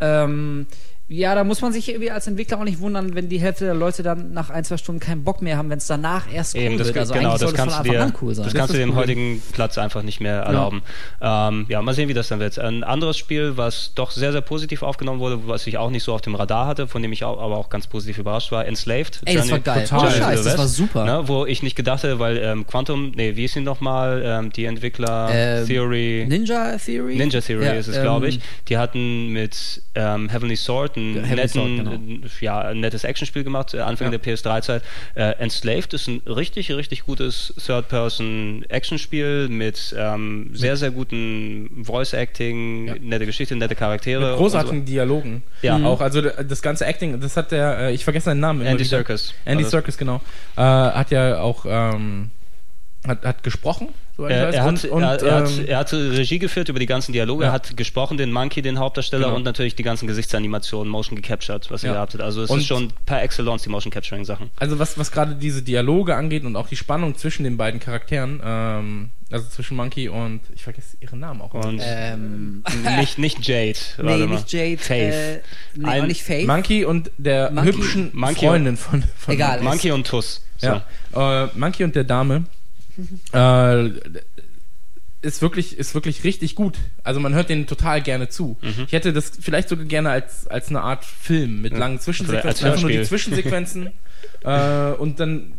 ähm, 0.00 0.66
ja, 1.06 1.34
da 1.34 1.44
muss 1.44 1.60
man 1.60 1.70
sich 1.70 1.90
irgendwie 1.90 2.10
als 2.10 2.26
Entwickler 2.26 2.58
auch 2.58 2.64
nicht 2.64 2.80
wundern, 2.80 3.14
wenn 3.14 3.28
die 3.28 3.38
Hälfte 3.38 3.66
der 3.66 3.74
Leute 3.74 4.02
dann 4.02 4.32
nach 4.32 4.48
ein, 4.48 4.64
zwei 4.64 4.78
Stunden 4.78 5.00
keinen 5.00 5.22
Bock 5.22 5.42
mehr 5.42 5.58
haben, 5.58 5.68
wenn 5.68 5.76
es 5.76 5.86
danach 5.86 6.32
erst 6.32 6.54
cool 6.54 6.62
Eben, 6.62 6.78
das, 6.78 6.86
wird. 6.88 6.96
Also 6.96 7.12
genau, 7.12 7.36
das 7.36 7.52
kannst 7.52 7.76
von 7.76 7.84
dir, 7.84 8.12
cool 8.22 8.34
sein. 8.34 8.44
das 8.46 8.54
kannst 8.54 8.72
du 8.72 8.78
dem 8.78 8.90
das 8.90 8.98
heutigen 8.98 9.42
Platz 9.52 9.76
einfach 9.76 10.02
nicht 10.02 10.20
mehr 10.20 10.36
erlauben. 10.36 10.82
Ja. 11.20 11.48
Ähm, 11.48 11.66
ja, 11.68 11.82
mal 11.82 11.92
sehen, 11.92 12.08
wie 12.08 12.14
das 12.14 12.28
dann 12.28 12.40
wird. 12.40 12.58
Ein 12.58 12.84
anderes 12.84 13.18
Spiel, 13.18 13.58
was 13.58 13.92
doch 13.94 14.12
sehr, 14.12 14.32
sehr 14.32 14.40
positiv 14.40 14.82
aufgenommen 14.82 15.20
wurde, 15.20 15.46
was 15.46 15.66
ich 15.66 15.76
auch 15.76 15.90
nicht 15.90 16.04
so 16.04 16.14
auf 16.14 16.22
dem 16.22 16.36
Radar 16.36 16.66
hatte, 16.66 16.88
von 16.88 17.02
dem 17.02 17.12
ich 17.12 17.22
auch, 17.22 17.38
aber 17.38 17.58
auch 17.58 17.68
ganz 17.68 17.86
positiv 17.86 18.16
überrascht 18.16 18.50
war, 18.50 18.64
Enslaved. 18.64 19.20
Ey, 19.26 19.36
das 19.36 19.50
war 19.50 19.58
geil. 19.58 19.84
total. 19.84 20.08
Oh, 20.08 20.10
Scheiß, 20.10 20.36
to 20.36 20.42
the 20.42 20.48
das 20.48 20.58
war 20.58 20.68
super. 20.68 21.04
Ne, 21.04 21.28
wo 21.28 21.44
ich 21.44 21.62
nicht 21.62 21.76
gedacht 21.76 22.02
hätte, 22.02 22.18
weil 22.18 22.38
ähm, 22.38 22.66
Quantum, 22.66 23.12
nee, 23.14 23.36
wie 23.36 23.44
ist 23.44 23.56
ihn 23.56 23.64
nochmal, 23.64 24.22
ähm, 24.24 24.52
die 24.52 24.64
Entwickler 24.64 25.28
Ähm, 25.30 25.66
Theory... 25.66 26.24
Ninja 26.26 26.78
Theory? 26.78 27.16
Ninja 27.16 27.42
Theory 27.42 27.66
Ja, 27.66 27.72
ist 27.72 27.88
es, 27.88 27.96
ähm, 27.96 28.02
glaube 28.02 28.28
ich. 28.28 28.40
Die 28.68 28.78
hatten 28.78 29.28
mit 29.28 29.82
ähm, 29.94 30.30
Heavenly 30.30 30.56
Sword 30.56 30.93
ein, 30.96 31.14
Heavenly 31.24 31.34
netten, 31.36 31.48
Sword, 31.48 31.76
genau. 31.76 32.28
ja, 32.40 32.60
ein 32.60 32.80
nettes 32.80 33.04
Actionspiel 33.04 33.44
gemacht, 33.44 33.74
äh, 33.74 33.80
Anfang 33.80 34.12
Ja. 34.12 34.18
der 34.18 34.34
PS3-Zeit. 34.34 34.82
Äh, 35.14 35.30
Enslaved 35.38 35.94
ist 35.94 36.08
ein 36.08 36.22
richtig, 36.26 36.70
richtig 36.72 37.04
gutes 37.04 37.54
Third-Person-Actionspiel 37.64 39.48
mit 39.48 39.94
ähm, 39.98 40.50
sehr, 40.52 40.76
sehr 40.76 40.90
guten 40.90 41.84
Voice-Acting, 41.84 42.86
Ja. 42.88 42.94
nette 43.00 43.26
Geschichte, 43.26 43.56
nette 43.56 43.74
Charaktere. 43.74 44.30
Mit 44.30 44.36
großartigen 44.38 44.84
Dialogen. 44.84 45.42
Ja. 45.62 45.76
Auch, 45.84 46.00
also 46.00 46.20
das 46.20 46.62
ganze 46.62 46.86
Acting, 46.86 47.20
das 47.20 47.36
hat 47.36 47.52
der, 47.52 47.78
äh, 47.78 47.94
ich 47.94 48.04
vergesse 48.04 48.26
seinen 48.26 48.40
Namen. 48.40 48.60
So. 48.62 48.66
Andy. 48.66 48.84
Serkis. 48.84 49.34
Andy 49.44 49.62
das. 49.64 49.70
Serkis, 49.70 49.96
genau. 49.98 50.20
Äh, 50.56 50.60
hat 50.60 51.10
ja 51.10 51.40
auch, 51.40 51.64
ähm, 51.68 52.30
hat, 53.06 53.24
hat 53.24 53.42
gesprochen, 53.42 53.88
soweit 54.16 54.30
ich 54.30 54.36
Er, 54.36 54.46
weiß. 54.48 54.54
er, 54.54 54.62
hat, 54.64 54.84
und, 54.84 54.90
und, 54.90 55.02
er, 55.02 55.22
er, 55.22 55.34
hat, 55.36 55.50
ähm, 55.58 55.64
er 55.66 55.78
hat 55.78 55.92
Regie 55.92 56.38
geführt 56.38 56.68
über 56.68 56.78
die 56.78 56.86
ganzen 56.86 57.12
Dialoge, 57.12 57.44
Ja. 57.44 57.50
er 57.50 57.52
hat 57.52 57.76
gesprochen, 57.76 58.16
den 58.16 58.32
Monkey, 58.32 58.62
den 58.62 58.78
Hauptdarsteller 58.78 59.24
Genau. 59.26 59.36
und 59.36 59.42
natürlich 59.44 59.74
die 59.76 59.82
ganzen 59.82 60.06
Gesichtsanimationen, 60.06 60.90
Motion 60.90 61.16
gecaptured, 61.16 61.70
was 61.70 61.82
er 61.84 61.88
Ja. 61.88 61.94
gehabt 61.94 62.14
hat. 62.14 62.20
Also 62.22 62.42
es 62.42 62.50
Und- 62.50 62.60
ist 62.60 62.66
schon 62.66 62.92
per 63.06 63.22
Excellence 63.22 63.62
die 63.64 63.68
Motion 63.68 63.92
Capturing 63.92 64.24
Sachen. 64.24 64.50
also 64.56 64.78
was, 64.78 64.98
was 64.98 65.12
gerade 65.12 65.34
diese 65.34 65.62
Dialoge 65.62 66.14
angeht 66.16 66.44
und 66.44 66.56
auch 66.56 66.68
die 66.68 66.76
Spannung 66.76 67.14
zwischen 67.16 67.44
den 67.44 67.56
beiden 67.56 67.78
Charakteren, 67.80 68.40
ähm, 68.44 69.10
also 69.30 69.48
zwischen 69.48 69.76
Monkey 69.76 70.08
und, 70.08 70.40
ich 70.54 70.62
vergesse 70.62 70.96
ihren 71.00 71.20
Namen 71.20 71.40
auch. 71.42 71.52
Und 71.54 71.80
Ähm, 71.82 72.62
nicht, 72.98 73.18
nicht 73.18 73.46
Jade. 73.46 73.78
nee, 73.98 74.04
warte 74.04 74.26
mal. 74.26 74.34
nicht 74.36 74.52
Jade. 74.52 74.78
Faith. 74.78 75.12
Äh, 75.14 75.40
nee, 75.74 75.84
Ein- 75.86 76.02
auch 76.02 76.06
nicht 76.06 76.22
Faith. 76.22 76.46
Monkey 76.46 76.84
und 76.84 77.10
der 77.18 77.50
Monkey- 77.50 77.72
hübschen 77.72 78.10
Monkey 78.14 78.46
Freundin 78.46 78.76
von, 78.76 79.02
von 79.18 79.34
Egal. 79.34 79.60
Monkey 79.60 79.90
und 79.92 80.06
Tuss. 80.06 80.42
So. 80.58 80.68
Ja, 81.14 81.44
äh, 81.44 81.48
Monkey 81.56 81.82
und 81.84 81.96
der 81.96 82.04
Dame 82.04 82.44
äh, 83.32 83.88
ist 85.22 85.40
wirklich 85.40 85.78
ist 85.78 85.94
wirklich 85.94 86.24
richtig 86.24 86.54
gut. 86.54 86.76
Also 87.02 87.18
man 87.20 87.34
hört 87.34 87.48
denen 87.48 87.66
total 87.66 88.02
gerne 88.02 88.28
zu. 88.28 88.56
Mhm. 88.60 88.84
Ich 88.86 88.92
hätte 88.92 89.12
das 89.12 89.32
vielleicht 89.40 89.68
sogar 89.68 89.86
gerne 89.86 90.10
als 90.10 90.46
als 90.46 90.68
eine 90.68 90.82
Art 90.82 91.04
Film 91.04 91.62
mit 91.62 91.76
langen 91.76 91.96
als 91.96 92.04
Zwischensequenzen, 92.04 92.66
einfach 92.66 92.80
nur 92.82 92.90
die. 92.90 93.02
Zwischensequenzen 93.02 93.90
äh, 94.44 94.90
und 94.92 95.20
dann 95.20 95.52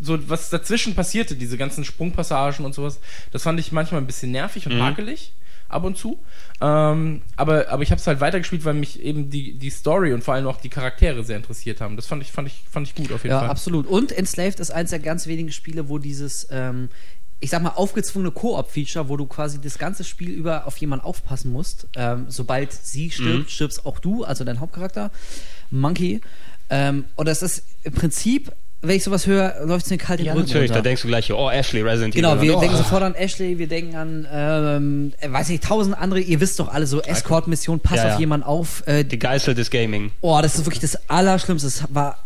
so 0.00 0.18
was 0.30 0.48
dazwischen 0.48 0.94
passierte, 0.94 1.36
diese 1.36 1.58
ganzen 1.58 1.84
Sprungpassagen 1.84 2.64
und 2.64 2.74
sowas. 2.74 3.00
Das 3.32 3.42
fand 3.42 3.60
ich 3.60 3.72
manchmal 3.72 4.00
ein 4.00 4.06
bisschen 4.06 4.30
nervig 4.30 4.66
und 4.66 4.76
Mhm. 4.76 4.82
hakelig 4.82 5.32
ab 5.74 5.84
und 5.84 5.96
zu. 5.98 6.18
Ähm, 6.60 7.22
aber, 7.36 7.68
aber 7.68 7.82
ich 7.82 7.90
habe 7.90 8.00
es 8.00 8.06
halt 8.06 8.20
weitergespielt, 8.20 8.64
weil 8.64 8.74
mich 8.74 9.00
eben 9.02 9.30
die, 9.30 9.58
die 9.58 9.70
Story 9.70 10.12
und 10.12 10.22
vor 10.24 10.34
allem 10.34 10.46
auch 10.46 10.60
die 10.60 10.68
Charaktere 10.68 11.24
sehr 11.24 11.36
interessiert 11.36 11.80
haben. 11.80 11.96
Das 11.96 12.06
fand 12.06 12.22
ich, 12.22 12.32
fand 12.32 12.48
ich, 12.48 12.62
fand 12.70 12.86
ich 12.86 12.94
gut 12.94 13.12
auf 13.12 13.24
jeden 13.24 13.34
Ja, 13.34 13.40
Fall. 13.40 13.50
absolut. 13.50 13.86
Und 13.86 14.12
Enslaved 14.12 14.60
ist 14.60 14.70
eines 14.70 14.90
der 14.90 15.00
ganz 15.00 15.26
wenigen 15.26 15.52
Spiele, 15.52 15.88
wo 15.88 15.98
dieses, 15.98 16.46
ähm, 16.50 16.88
ich 17.40 17.50
sag 17.50 17.62
mal, 17.62 17.70
aufgezwungene 17.70 18.30
Koop-Feature, 18.30 19.08
wo 19.08 19.16
du 19.16 19.26
quasi 19.26 19.60
das 19.60 19.76
ganze 19.78 20.04
Spiel 20.04 20.30
über 20.30 20.66
auf 20.66 20.76
jemanden 20.78 21.04
aufpassen 21.04 21.52
musst. 21.52 21.88
Ähm, 21.96 22.26
sobald 22.28 22.72
sie 22.72 23.10
stirbt, 23.10 23.50
stirbst 23.50 23.84
auch 23.84 23.98
du, 23.98 24.24
also 24.24 24.44
dein 24.44 24.60
Hauptcharakter, 24.60 25.10
Monkey. 25.70 26.20
Ähm, 26.70 27.04
und 27.16 27.28
das 27.28 27.42
ist 27.42 27.64
im 27.82 27.92
Prinzip 27.92 28.52
wenn 28.86 28.96
ich 28.96 29.04
sowas 29.04 29.26
höre, 29.26 29.54
läuft 29.64 29.86
es 29.86 29.90
mir 29.90 29.98
kalt 29.98 30.20
in 30.20 30.24
den 30.24 30.26
Ja, 30.28 30.32
Rücken 30.34 30.46
natürlich, 30.48 30.70
runter. 30.70 30.80
da 30.82 30.88
denkst 30.88 31.02
du 31.02 31.08
gleich, 31.08 31.32
oh, 31.32 31.50
Ashley, 31.50 31.82
Resident 31.82 32.14
Genau, 32.14 32.34
Evil. 32.36 32.42
wir 32.48 32.56
oh, 32.56 32.60
denken 32.60 32.76
sofort 32.76 33.02
an 33.02 33.14
Ashley, 33.14 33.58
wir 33.58 33.66
denken 33.68 33.96
an, 33.96 34.26
ähm, 34.32 35.12
äh, 35.20 35.30
weiß 35.32 35.48
nicht, 35.48 35.64
tausend 35.64 35.96
andere, 35.98 36.20
ihr 36.20 36.40
wisst 36.40 36.58
doch 36.60 36.68
alle 36.72 36.86
so, 36.86 37.00
Escort-Mission, 37.02 37.80
pass 37.80 37.96
Ja, 37.98 38.04
auf 38.04 38.10
ja. 38.12 38.18
jemanden 38.20 38.46
auf. 38.46 38.82
Äh, 38.86 39.04
Die 39.04 39.18
Geißel 39.18 39.54
des 39.54 39.70
Gaming. 39.70 40.10
oh, 40.20 40.38
das 40.42 40.54
ist 40.56 40.66
wirklich 40.66 40.80
das 40.80 40.98
Allerschlimmste. 41.08 41.68
Es 41.68 41.84
war 41.90 42.18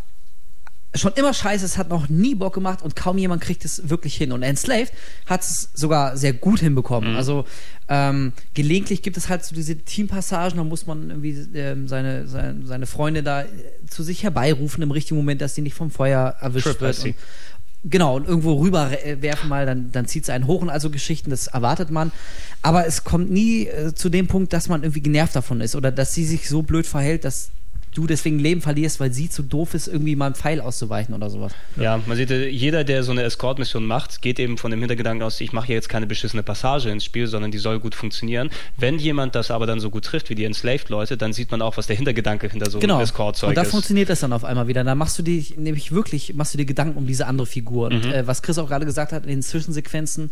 schon 0.95 1.13
immer 1.13 1.33
scheiße, 1.33 1.63
es 1.63 1.77
hat 1.77 1.89
noch 1.89 2.09
nie 2.09 2.35
Bock 2.35 2.53
gemacht 2.53 2.81
und 2.81 2.95
kaum 2.95 3.17
jemand 3.17 3.41
kriegt 3.41 3.63
es 3.63 3.89
wirklich 3.89 4.15
hin. 4.15 4.31
Und 4.31 4.41
Enslaved 4.41 4.91
hat 5.27 5.41
es 5.41 5.69
sogar 5.73 6.17
sehr 6.17 6.33
gut 6.33 6.59
hinbekommen. 6.59 7.15
Also 7.15 7.45
ähm, 7.87 8.33
gelegentlich 8.53 9.03
gibt 9.03 9.15
es 9.15 9.29
halt 9.29 9.43
so 9.43 9.55
diese 9.55 9.77
Teampassagen, 9.77 10.57
da 10.57 10.63
muss 10.63 10.87
man 10.87 11.09
irgendwie 11.09 11.37
ähm, 11.57 11.87
seine, 11.87 12.27
seine, 12.27 12.65
seine 12.65 12.85
Freunde 12.87 13.21
da 13.21 13.43
äh, 13.43 13.47
zu 13.87 14.01
sich 14.03 14.23
herbeirufen 14.23 14.81
im 14.81 14.91
richtigen 14.91 15.17
Moment, 15.17 15.41
dass 15.41 15.53
die 15.53 15.61
nicht 15.61 15.75
vom 15.75 15.91
Feuer 15.91 16.35
erwischt 16.39 16.67
Trip 16.67 16.81
wird. 16.81 16.95
sie. 16.95 17.09
Und, 17.09 17.15
genau, 17.91 18.15
und 18.15 18.27
irgendwo 18.27 18.59
rüber 18.59 18.91
äh, 19.05 19.21
werfen 19.21 19.47
mal, 19.47 19.67
dann, 19.67 19.91
dann 19.91 20.07
zieht 20.07 20.23
es 20.23 20.29
einen 20.29 20.47
hoch 20.47 20.61
und 20.61 20.69
also 20.69 20.89
Geschichten, 20.89 21.29
das 21.29 21.47
erwartet 21.47 21.91
man. 21.91 22.11
Aber 22.63 22.87
es 22.87 23.03
kommt 23.03 23.29
nie 23.29 23.67
äh, 23.67 23.93
zu 23.93 24.09
dem 24.09 24.27
Punkt, 24.27 24.53
dass 24.53 24.69
man 24.69 24.81
irgendwie 24.81 25.01
genervt 25.01 25.35
davon 25.35 25.61
ist 25.61 25.75
oder 25.75 25.91
dass 25.91 26.15
sie 26.15 26.25
sich 26.25 26.49
so 26.49 26.63
blöd 26.63 26.87
verhält, 26.87 27.25
dass 27.25 27.51
du 27.93 28.07
deswegen 28.07 28.39
Leben 28.39 28.61
verlierst, 28.61 28.99
weil 28.99 29.11
sie 29.11 29.29
zu 29.29 29.43
doof 29.43 29.73
ist, 29.73 29.87
irgendwie 29.87 30.15
mal 30.15 30.27
einen 30.27 30.35
Pfeil 30.35 30.61
auszuweichen 30.61 31.13
oder 31.15 31.29
sowas. 31.29 31.53
Ja, 31.75 31.99
man 32.05 32.17
sieht, 32.17 32.31
äh, 32.31 32.47
jeder, 32.49 32.83
der 32.83 33.03
so 33.03 33.11
eine 33.11 33.23
Escort-Mission 33.23 33.85
macht, 33.85 34.21
geht 34.21 34.39
eben 34.39 34.57
von 34.57 34.71
dem 34.71 34.79
Hintergedanken 34.79 35.23
aus, 35.23 35.39
ich 35.41 35.53
mache 35.53 35.67
hier 35.67 35.75
jetzt 35.75 35.89
keine 35.89 36.05
beschissene 36.07 36.43
Passage 36.43 36.89
ins 36.89 37.03
Spiel, 37.03 37.27
sondern 37.27 37.51
die 37.51 37.57
soll 37.57 37.79
gut 37.79 37.95
funktionieren. 37.95 38.49
Wenn 38.77 38.99
jemand 38.99 39.35
das 39.35 39.51
aber 39.51 39.65
dann 39.65 39.79
so 39.79 39.89
gut 39.89 40.05
trifft 40.05 40.29
wie 40.29 40.35
die 40.35 40.43
Enslaved-Leute, 40.45 41.17
dann 41.17 41.33
sieht 41.33 41.51
man 41.51 41.61
auch, 41.61 41.77
was 41.77 41.87
der 41.87 41.95
Hintergedanke 41.95 42.49
hinter 42.49 42.69
so 42.69 42.77
einem 42.77 42.81
Genau. 42.81 43.01
Escort-Zeug 43.01 43.49
Und 43.49 43.55
da 43.55 43.63
funktioniert 43.63 44.09
das 44.09 44.19
dann 44.19 44.33
auf 44.33 44.43
einmal 44.43 44.67
wieder. 44.67 44.83
Da 44.83 44.95
machst 44.95 45.17
du 45.17 45.23
dich 45.23 45.57
nämlich 45.57 45.91
wirklich, 45.91 46.33
machst 46.35 46.53
du 46.53 46.57
dir 46.57 46.65
Gedanken 46.65 46.97
um 46.97 47.07
diese 47.07 47.25
andere 47.27 47.47
Figur. 47.47 47.87
Und 47.87 48.05
Mhm. 48.05 48.11
äh, 48.11 48.27
was 48.27 48.41
Chris 48.41 48.57
auch 48.57 48.67
gerade 48.67 48.85
gesagt 48.85 49.11
hat 49.13 49.23
in 49.23 49.29
den 49.29 49.41
Zwischensequenzen, 49.41 50.31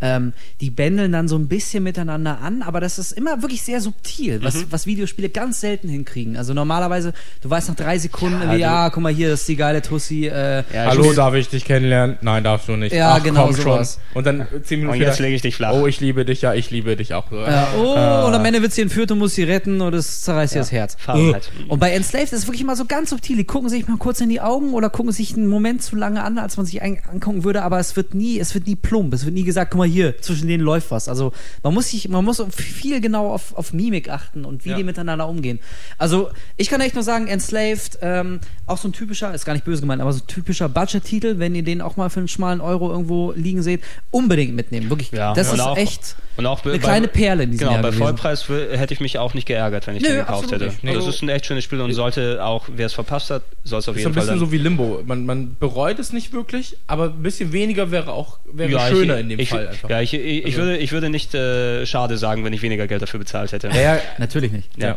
ähm, 0.00 0.32
die 0.60 0.70
bändeln 0.70 1.12
dann 1.12 1.28
so 1.28 1.36
ein 1.36 1.48
bisschen 1.48 1.82
miteinander 1.84 2.40
an, 2.40 2.62
aber 2.62 2.80
das 2.80 2.98
ist 2.98 3.12
immer 3.12 3.42
wirklich 3.42 3.62
sehr 3.62 3.80
subtil, 3.80 4.42
was, 4.42 4.54
Mhm. 4.56 4.66
was 4.70 4.86
Videospiele 4.86 5.28
ganz 5.28 5.60
selten 5.60 5.88
hinkriegen. 5.88 6.36
Also 6.36 6.54
normalerweise, 6.54 6.97
du 7.04 7.50
weißt 7.50 7.68
nach 7.68 7.76
drei 7.76 7.98
Sekunden 7.98 8.40
Ja, 8.42 8.54
ja, 8.54 8.90
guck 8.90 9.02
mal 9.02 9.12
hier, 9.12 9.30
das 9.30 9.40
ist 9.40 9.48
die 9.48 9.56
geile 9.56 9.82
Tussi. 9.82 10.26
Äh, 10.26 10.64
Ja, 10.72 10.86
Hallo, 10.86 11.10
ich- 11.10 11.16
darf 11.16 11.34
ich 11.34 11.48
dich 11.48 11.64
kennenlernen? 11.64 12.18
Nein, 12.22 12.44
darfst 12.44 12.68
du 12.68 12.72
nicht. 12.76 12.94
Ja, 12.94 13.14
Ach, 13.18 13.22
genau 13.22 13.46
komm 13.46 13.54
sowas. 13.56 13.94
schon. 14.12 14.18
Und 14.18 14.26
dann 14.26 14.46
zehn 14.64 14.80
Minuten 14.80 14.96
Und 14.96 15.00
jetzt 15.02 15.14
später, 15.14 15.22
lege 15.24 15.36
ich 15.36 15.42
dich 15.42 15.56
flach. 15.56 15.72
Oh, 15.74 15.86
ich 15.86 16.00
liebe 16.00 16.24
dich, 16.24 16.42
ja, 16.42 16.54
ich 16.54 16.70
liebe 16.70 16.96
dich 16.96 17.14
auch. 17.14 17.30
Äh, 17.32 17.36
oh, 17.78 18.26
und 18.26 18.34
am 18.34 18.44
Ende 18.44 18.62
wird 18.62 18.72
sie 18.72 18.82
entführt 18.82 19.10
und 19.12 19.18
muss 19.18 19.34
sie 19.34 19.44
retten 19.44 19.80
und 19.80 19.94
es 19.94 20.22
zerreißt 20.22 20.54
ihr 20.54 20.60
das 20.60 20.72
Herz. 20.72 20.96
Fahrenheit. 20.98 21.50
Und 21.68 21.78
bei 21.78 21.90
Enslaved 21.92 22.32
ist 22.32 22.38
es 22.42 22.46
wirklich 22.46 22.64
mal 22.64 22.76
so 22.76 22.84
ganz 22.84 23.10
subtil. 23.10 23.36
Die 23.36 23.44
gucken 23.44 23.68
sich 23.68 23.86
mal 23.88 23.96
kurz 23.98 24.20
in 24.20 24.28
die 24.28 24.40
Augen 24.40 24.72
oder 24.74 24.90
gucken 24.90 25.12
sich 25.12 25.36
einen 25.36 25.46
Moment 25.46 25.82
zu 25.82 25.96
lange 25.96 26.22
an, 26.22 26.38
als 26.38 26.56
man 26.56 26.66
sich 26.66 26.82
angucken 26.82 27.44
würde, 27.44 27.62
aber 27.62 27.78
es 27.78 27.96
wird 27.96 28.14
nie, 28.14 28.38
es 28.38 28.54
wird 28.54 28.66
nie 28.66 28.76
plump. 28.76 29.14
Es 29.14 29.24
wird 29.24 29.34
nie 29.34 29.44
gesagt, 29.44 29.70
guck 29.70 29.78
mal 29.78 29.86
hier, 29.88 30.20
zwischen 30.20 30.48
denen 30.48 30.62
läuft 30.64 30.90
was. 30.90 31.08
Also 31.08 31.32
man 31.62 31.74
muss 31.74 31.88
sich, 31.90 32.08
man 32.08 32.24
muss 32.24 32.42
viel 32.54 33.00
genau 33.00 33.30
auf, 33.32 33.54
auf 33.56 33.72
Mimik 33.72 34.08
achten 34.10 34.44
und 34.44 34.64
wie 34.64 34.70
Ja. 34.70 34.76
die 34.76 34.84
miteinander 34.84 35.28
umgehen. 35.28 35.60
Also 35.98 36.30
ich 36.56 36.68
kann 36.68 36.80
echt 36.80 36.87
nur 36.94 37.02
sagen, 37.02 37.26
Enslaved, 37.26 37.98
ähm, 38.02 38.40
auch 38.66 38.76
so 38.78 38.88
ein 38.88 38.92
typischer, 38.92 39.32
ist 39.34 39.44
gar 39.44 39.52
nicht 39.54 39.64
böse 39.64 39.80
gemeint, 39.80 40.02
aber 40.02 40.12
so 40.12 40.20
ein 40.22 40.26
typischer 40.26 40.68
Budget-Titel, 40.68 41.38
wenn 41.38 41.54
ihr 41.54 41.62
den 41.62 41.80
auch 41.80 41.96
mal 41.96 42.10
für 42.10 42.20
einen 42.20 42.28
schmalen 42.28 42.60
Euro 42.60 42.90
irgendwo 42.90 43.32
liegen 43.32 43.62
seht, 43.62 43.82
unbedingt 44.10 44.54
mitnehmen. 44.54 44.90
Wirklich, 44.90 45.10
Ja, 45.12 45.32
das 45.34 45.52
ist 45.52 45.60
auch- 45.60 45.76
echt 45.76 46.16
Und 46.36 46.46
auch 46.46 46.62
eine 46.64 46.72
bei- 46.74 46.78
kleine 46.78 47.08
Perle 47.08 47.42
in 47.44 47.50
diesem 47.50 47.60
Genau, 47.66 47.72
Jahr 47.72 47.82
bei 47.82 47.88
gewesen. 47.88 48.02
Vollpreis 48.02 48.48
hätte 48.48 48.94
ich 48.94 49.00
mich 49.00 49.18
auch 49.18 49.34
nicht 49.34 49.46
geärgert, 49.46 49.86
wenn 49.86 49.96
ich 49.96 50.02
Nö, 50.02 50.08
den 50.08 50.18
gekauft 50.18 50.52
hätte. 50.52 50.66
nicht. 50.66 50.84
Also 50.84 50.96
Also- 50.98 51.06
das 51.06 51.16
ist 51.16 51.22
ein 51.22 51.28
echt 51.30 51.46
schönes 51.46 51.64
Spiel 51.64 51.80
und 51.80 51.92
sollte 51.94 52.44
auch, 52.44 52.66
wer 52.74 52.86
es 52.86 52.92
verpasst 52.92 53.30
hat, 53.30 53.42
soll 53.64 53.78
es 53.80 53.88
auf 53.88 53.96
Ist 53.96 54.00
jeden 54.00 54.10
ein 54.10 54.14
Fall 54.14 54.22
bisschen 54.22 54.38
dann 54.38 54.46
so 54.46 54.52
wie 54.52 54.58
Limbo. 54.58 55.02
Man, 55.04 55.26
man 55.26 55.56
bereut 55.58 55.98
es 55.98 56.12
nicht 56.12 56.32
wirklich, 56.32 56.76
aber 56.86 57.04
ein 57.06 57.22
bisschen 57.22 57.52
weniger 57.52 57.90
wäre 57.90 58.12
auch 58.12 58.38
wäre 58.52 58.70
Ja, 58.70 58.88
schöner 58.88 59.16
ich, 59.16 59.20
in 59.20 59.28
dem 59.30 59.38
ich, 59.40 59.48
Fall 59.50 59.68
einfach. 59.68 59.90
Ja, 59.90 60.00
ich, 60.00 60.14
ich, 60.14 60.20
ich, 60.24 60.44
Also- 60.46 60.58
würde, 60.58 60.76
ich 60.78 60.92
würde 60.92 61.10
nicht 61.10 61.34
äh, 61.34 61.84
schade 61.86 62.16
sagen, 62.18 62.44
wenn 62.44 62.52
ich 62.52 62.62
weniger 62.62 62.86
Geld 62.86 63.02
dafür 63.02 63.18
bezahlt 63.18 63.52
hätte. 63.52 63.68
ja, 63.68 63.98
Natürlich 64.18 64.52
nicht. 64.52 64.68
Ja. 64.76 64.96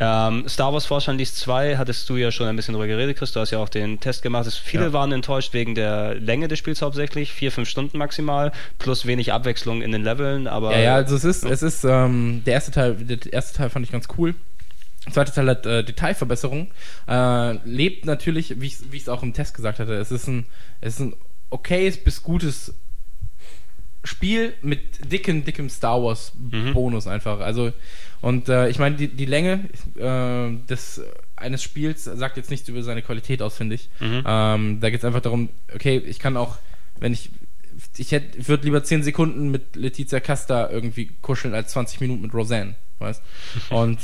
Ähm, 0.00 0.44
Star 0.48 0.72
Wars 0.72 0.86
Force 0.86 1.04
Unleashed 1.30 1.36
2 1.44 1.76
hattest 1.76 2.08
du 2.08 2.16
ja 2.16 2.30
schon 2.32 2.46
ein 2.48 2.56
bisschen 2.56 2.74
drüber 2.74 2.86
geredet, 2.86 3.16
Chris. 3.16 3.32
Du 3.32 3.40
hast 3.40 3.50
ja 3.50 3.58
auch 3.58 3.68
den 3.68 4.00
Test 4.00 4.22
gemacht. 4.22 4.50
Viele 4.52 4.84
Ja. 4.86 4.92
waren 4.92 5.12
enttäuscht 5.12 5.52
wegen 5.54 5.74
der 5.74 6.14
Länge 6.16 6.48
des 6.48 6.58
Spiels 6.58 6.82
hauptsächlich. 6.82 7.32
Vier, 7.32 7.52
fünf 7.52 7.68
Stunden 7.68 7.98
maximal, 7.98 8.52
plus 8.78 9.06
wenig 9.06 9.32
Abwechslung 9.32 9.82
in 9.82 9.92
den 9.92 10.02
Leveln. 10.02 10.46
Aber 10.46 10.72
Ja, 10.72 10.80
ja, 10.80 10.94
also 10.96 11.16
es 11.16 11.24
ist, 11.24 11.44
es 11.44 11.62
ist, 11.62 11.84
ähm, 11.84 12.42
der 12.44 12.54
erste 12.54 12.72
Teil, 12.72 12.94
der 12.94 13.32
erste 13.32 13.56
Teil 13.58 13.70
fand 13.70 13.86
ich 13.86 13.92
ganz 13.92 14.08
cool. 14.18 14.34
Der 15.06 15.12
zweite 15.14 15.32
Teil 15.32 15.48
hat 15.48 15.66
äh, 15.66 15.84
Detailverbesserung. 15.84 16.70
Äh, 17.08 17.52
lebt 17.64 18.04
natürlich, 18.06 18.60
wie 18.60 18.66
ich 18.66 19.02
es 19.02 19.08
auch 19.08 19.22
im 19.22 19.32
Test 19.32 19.54
gesagt 19.54 19.78
hatte, 19.78 19.94
es 19.94 20.10
ist 20.10 20.26
ein, 20.26 20.46
es 20.80 20.94
ist 20.94 21.00
ein 21.00 21.14
okayes 21.50 22.02
bis 22.02 22.22
gutes 22.22 22.74
Spiel 24.04 24.54
mit 24.62 25.12
dicken, 25.12 25.44
dickem 25.44 25.68
Star 25.68 26.02
Wars 26.02 26.32
Bonus 26.34 27.06
einfach. 27.06 27.40
Also, 27.40 27.72
und 28.20 28.48
äh, 28.48 28.68
ich 28.68 28.78
meine, 28.78 28.96
die, 28.96 29.08
die 29.08 29.24
Länge 29.24 29.68
äh, 29.96 30.66
des 30.66 31.02
eines 31.36 31.62
Spiels 31.62 32.04
sagt 32.04 32.36
jetzt 32.36 32.50
nichts 32.50 32.68
über 32.68 32.82
seine 32.82 33.02
Qualität 33.02 33.40
aus, 33.40 33.56
finde 33.56 33.74
ich. 33.74 33.88
Ähm, 34.00 34.78
da 34.80 34.90
geht 34.90 34.98
es 34.98 35.04
einfach 35.04 35.22
darum, 35.22 35.48
okay, 35.74 35.96
ich 35.96 36.18
kann 36.18 36.36
auch, 36.36 36.58
wenn 36.98 37.12
ich 37.12 37.30
ich 37.96 38.12
hätte, 38.12 38.38
ich 38.38 38.48
würde 38.48 38.64
lieber 38.64 38.82
10 38.82 39.02
Sekunden 39.02 39.50
mit 39.50 39.76
Letizia 39.76 40.20
Casta 40.20 40.70
irgendwie 40.70 41.10
kuscheln 41.22 41.54
als 41.54 41.72
20 41.72 42.00
Minuten 42.00 42.22
mit 42.22 42.34
Roseanne, 42.34 42.74
weißt? 42.98 43.22
Und 43.70 43.98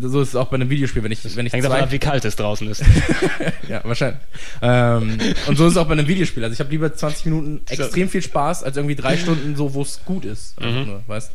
so 0.00 0.22
ist 0.22 0.28
es 0.28 0.36
auch 0.36 0.48
bei 0.48 0.54
einem 0.54 0.70
Videospiel, 0.70 1.02
wenn 1.02 1.12
ich, 1.12 1.36
wenn 1.36 1.44
ich 1.44 1.52
hängt 1.52 1.64
davon 1.64 1.76
zwei, 1.76 1.84
ab, 1.84 1.92
wie 1.92 1.98
kalt 1.98 2.24
es 2.24 2.36
draußen 2.36 2.66
ist. 2.66 2.82
ja, 3.68 3.82
wahrscheinlich. 3.84 4.22
Ähm, 4.62 5.18
und 5.46 5.58
so 5.58 5.66
ist 5.66 5.72
es 5.72 5.76
auch 5.76 5.86
bei 5.86 5.92
einem 5.92 6.08
Videospiel. 6.08 6.42
Also 6.42 6.54
ich 6.54 6.60
habe 6.60 6.70
lieber 6.70 6.94
20 6.94 7.26
Minuten 7.26 7.60
extrem 7.68 8.08
viel 8.08 8.22
Spaß 8.22 8.62
als 8.62 8.78
irgendwie 8.78 8.96
drei 8.96 9.18
Stunden 9.18 9.54
so, 9.54 9.74
wo 9.74 9.82
es 9.82 10.02
gut 10.06 10.24
ist. 10.24 10.58
Einfach 10.58 10.86
nur, 10.86 11.02
weißt? 11.06 11.32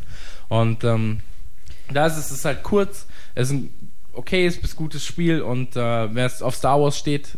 Und 0.47 0.83
ähm, 0.83 1.19
da 1.95 2.07
ist 2.07 2.17
es, 2.17 2.25
es 2.25 2.31
ist 2.39 2.45
halt 2.45 2.63
kurz, 2.63 3.05
es 3.35 3.47
ist 3.49 3.53
ein 3.55 3.69
okayes 4.13 4.59
bis 4.61 4.75
gutes 4.75 5.05
Spiel 5.05 5.41
und 5.41 5.75
äh, 5.75 6.13
wer 6.13 6.25
es 6.25 6.41
auf 6.41 6.55
Star 6.55 6.81
Wars 6.81 6.97
steht, 6.97 7.29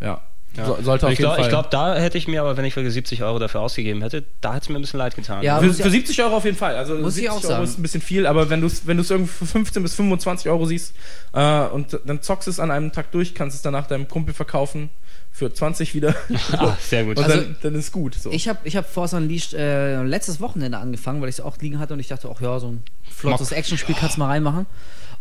ja, 0.00 0.20
so, 0.54 0.78
sollte 0.80 1.06
auf 1.06 1.12
ich 1.12 1.18
jeden 1.18 1.28
glaube, 1.28 1.42
Fall. 1.42 1.50
glaub, 1.50 1.70
da 1.70 1.96
hätte 1.96 2.16
ich 2.16 2.28
mir 2.28 2.40
aber, 2.40 2.56
wenn 2.56 2.64
ich 2.64 2.74
wirklich 2.76 2.94
70 2.94 3.22
Euro 3.22 3.38
dafür 3.38 3.60
ausgegeben 3.60 4.00
hätte, 4.00 4.24
da 4.40 4.54
hätte 4.54 4.62
es 4.64 4.68
mir 4.70 4.76
ein 4.76 4.80
bisschen 4.80 4.96
leid 4.98 5.14
getan. 5.14 5.42
Ja, 5.42 5.58
für, 5.58 5.66
ich- 5.66 5.76
für 5.76 5.90
70 5.90 6.22
Euro 6.22 6.36
auf 6.36 6.44
jeden 6.46 6.56
Fall. 6.56 6.76
Also 6.76 6.94
Muss 6.94 7.18
ich 7.18 7.24
70 7.24 7.28
auch 7.30 7.34
Euro 7.44 7.46
sagen. 7.48 7.64
ist 7.64 7.78
ein 7.78 7.82
bisschen 7.82 8.00
viel, 8.00 8.26
aber 8.26 8.48
wenn 8.48 8.62
du 8.62 8.66
es 8.66 8.86
wenn 8.86 8.96
du's 8.96 9.10
irgendwie 9.10 9.30
für 9.30 9.44
15 9.44 9.82
bis 9.82 9.94
25 9.96 10.48
Euro 10.48 10.64
siehst 10.64 10.94
äh, 11.34 11.66
und 11.66 12.00
dann 12.06 12.22
zockst 12.22 12.48
es 12.48 12.58
an 12.58 12.70
einem 12.70 12.90
Tag 12.92 13.10
durch, 13.10 13.34
kannst 13.34 13.54
es 13.54 13.60
danach 13.62 13.86
deinem 13.86 14.08
Kumpel 14.08 14.32
verkaufen 14.32 14.88
für 15.36 15.52
20 15.52 15.94
wieder. 15.94 16.14
Ah, 16.52 16.76
sehr 16.80 17.04
gut. 17.04 17.18
Und 17.18 17.24
Also, 17.24 17.36
dann, 17.36 17.56
dann 17.60 17.74
ist 17.74 17.92
gut. 17.92 18.14
So. 18.14 18.30
Ich 18.30 18.48
habe 18.48 18.60
ich 18.64 18.74
hab 18.74 18.90
Force 18.90 19.12
Unleashed 19.12 19.52
äh, 19.52 20.02
letztes 20.02 20.40
Wochenende 20.40 20.78
angefangen, 20.78 21.20
weil 21.20 21.28
ich 21.28 21.34
es 21.36 21.40
auch 21.42 21.58
liegen 21.58 21.78
hatte 21.78 21.92
und 21.92 22.00
ich 22.00 22.08
dachte, 22.08 22.30
ach 22.34 22.40
ja, 22.40 22.58
so 22.58 22.68
ein 22.68 22.82
flottes. 23.10 23.52
Actionspiel 23.52 23.94
kannst 23.94 24.16
du 24.16 24.20
mal 24.20 24.28
reinmachen. 24.28 24.64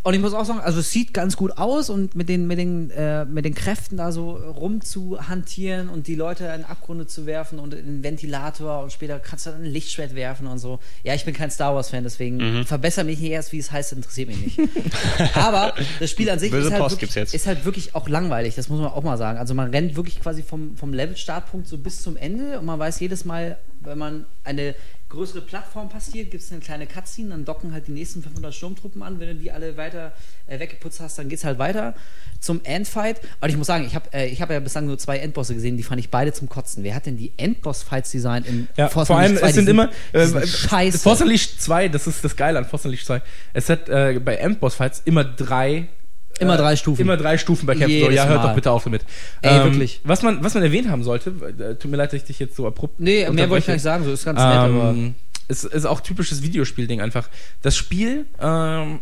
Und 0.06 0.14
ich 0.14 0.22
muss 0.22 0.36
auch 0.36 0.46
sagen, 0.46 0.60
also 0.60 0.82
es 0.82 0.92
sieht 0.92 1.16
ganz 1.16 1.36
gut 1.36 1.58
aus 1.58 1.90
und 1.90 2.14
mit 2.14 2.30
den, 2.30 2.46
mit 2.46 2.60
den, 2.60 2.92
äh, 2.92 3.26
mit 3.26 3.44
den 3.44 3.56
Kräften 3.56 3.98
da 3.98 4.12
so 4.12 4.34
rumzuhantieren 4.34 5.90
und 5.90 6.06
die 6.06 6.14
Leute 6.14 6.46
in 6.56 6.64
Abgründe 6.64 7.08
zu 7.08 7.26
werfen 7.26 7.58
und 7.58 7.74
in 7.74 7.86
den 7.88 8.04
Ventilator 8.04 8.84
und 8.84 8.92
später 8.92 9.18
kannst 9.18 9.48
du 9.48 9.50
dann 9.50 9.64
ein 9.64 9.72
Lichtschwert 9.72 10.14
werfen 10.14 10.46
und 10.46 10.60
so. 10.60 10.78
Ja, 11.04 11.16
ich 11.16 11.26
bin 11.26 11.34
kein 11.34 11.50
Star 11.50 11.74
Wars-Fan, 11.74 12.04
deswegen 12.04 12.38
Mhm. 12.38 12.66
verbessere 12.66 13.04
mich 13.04 13.20
nicht 13.20 13.32
erst, 13.32 13.52
wie 13.52 13.58
es 13.58 13.72
heißt, 13.72 13.94
interessiert 13.94 14.30
mich 14.30 14.58
nicht. 14.58 14.60
Aber 15.34 15.74
das 16.00 16.12
Spiel 16.12 16.30
an 16.30 16.38
sich 16.38 16.52
ist 16.54 16.72
halt, 16.72 16.92
wirklich, 16.92 17.34
ist 17.34 17.48
halt 17.48 17.66
wirklich 17.66 17.96
auch 17.96 18.08
langweilig, 18.08 18.54
das 18.54 18.70
muss 18.70 18.80
man 18.80 18.92
auch 18.92 19.04
mal 19.04 19.18
sagen. 19.18 19.40
Also 19.40 19.56
man 19.56 19.72
rennt 19.72 19.96
wirklich 19.96 20.22
quasi 20.22 20.44
vom, 20.44 20.78
vom 20.78 20.94
Level-Startpunkt 20.94 21.68
so 21.68 21.80
bis 21.80 22.04
zum 22.04 22.16
Ende 22.16 22.60
und 22.60 22.66
man 22.66 22.78
weiß 22.78 23.00
jedes 23.00 23.26
Mal, 23.26 23.58
wenn 23.82 23.98
man 23.98 24.26
eine 24.44 24.76
größere 25.16 25.42
Plattform 25.42 25.90
passiert, 25.90 26.30
gibt 26.30 26.44
es 26.44 26.52
eine 26.52 26.62
kleine 26.62 26.86
Cutscene, 26.86 27.30
dann 27.30 27.46
docken 27.46 27.74
halt 27.74 27.88
die 27.88 27.92
nächsten 27.92 28.22
500 28.22 28.54
Sturmtruppen 28.54 29.02
an. 29.02 29.20
Wenn 29.20 29.30
du 29.30 29.36
die 29.36 29.52
alle 29.52 29.76
weiter 29.78 30.12
äh, 30.48 30.60
weggeputzt 30.60 31.00
hast, 31.00 31.18
dann 31.18 31.30
geht's 31.30 31.44
halt 31.44 31.58
weiter 31.58 31.96
zum 32.40 32.62
Endfight. 32.64 33.22
Und 33.42 33.50
ich 33.50 33.58
muss 33.58 33.68
sagen, 33.68 33.86
ich 33.86 33.96
habe 33.96 34.14
äh, 34.14 34.28
ich 34.28 34.42
hab 34.42 34.52
ja 34.52 34.60
bislang 34.60 34.86
nur 34.86 34.98
zwei 35.00 35.18
Endbosse 35.18 35.56
gesehen, 35.56 35.78
die 35.78 35.84
fand 35.84 36.00
ich 36.00 36.10
beide 36.10 36.32
zum 36.34 36.48
Kotzen. 36.50 36.84
Wer 36.84 36.94
hat 36.94 37.06
denn 37.08 37.18
die 37.18 37.32
Endboss-Fights 37.38 38.12
designt 38.12 38.46
in 38.48 38.68
Ja, 38.78 38.90
Force 38.90 39.08
vor 39.08 39.18
allem, 39.18 39.32
Unleashed 39.38 39.42
2? 39.44 39.50
es 39.50 39.56
sind 39.56 39.66
Die 39.66 39.72
immer. 39.72 39.90
Äh, 40.14 40.26
sind 40.28 40.48
scheiße. 40.48 41.00
Force 41.00 41.22
Unleashed 41.22 41.62
2, 41.62 41.88
das 41.90 42.06
ist 42.08 42.24
das 42.24 42.36
Geile 42.36 42.60
an 42.60 42.66
Force 42.66 42.86
Unleashed 42.86 43.08
2. 43.08 43.22
Es 43.54 43.70
hat 43.70 43.90
äh, 43.90 44.20
bei 44.24 44.36
Endboss-Fights 44.36 45.02
immer 45.06 45.24
drei. 45.24 45.88
Immer 46.40 46.56
äh, 46.56 46.58
drei 46.58 46.76
Stufen. 46.76 47.02
Immer 47.02 47.18
drei 47.18 47.38
Stufen 47.38 47.66
bei 47.66 47.74
Jedes 47.74 48.14
ja, 48.14 48.26
hört 48.26 48.42
Mal. 48.42 48.48
doch 48.50 48.56
bitte 48.56 48.72
auf 48.72 48.84
damit. 48.84 49.04
Ey, 49.42 49.64
wirklich. 49.64 50.02
Was 50.04 50.22
man, 50.22 50.44
was 50.44 50.54
man 50.54 50.64
erwähnen 50.64 50.92
haben 50.92 51.04
sollte, 51.04 51.30
äh, 51.30 51.76
tut 51.76 51.90
mir 51.90 51.98
leid, 51.98 52.14
dass 52.14 52.22
ich 52.22 52.26
dich 52.26 52.40
jetzt 52.40 52.56
so 52.56 52.68
abrupt. 52.68 53.00
nee, 53.00 53.30
mehr 53.30 53.50
wollte 53.50 53.60
ich 53.60 53.68
gar 53.68 53.74
nicht 53.74 53.84
sagen, 53.84 54.04
so 54.04 54.12
ist 54.12 54.26
ganz 54.26 54.40
nett, 54.40 54.48
aber. 54.48 54.90
Ähm, 54.90 55.16
es 55.48 55.64
ist 55.64 55.86
auch 55.86 56.02
typisches 56.02 56.42
Videospielding 56.42 57.02
einfach. 57.02 57.30
Das 57.62 57.78
Spiel, 57.78 58.26
ähm, 58.40 59.00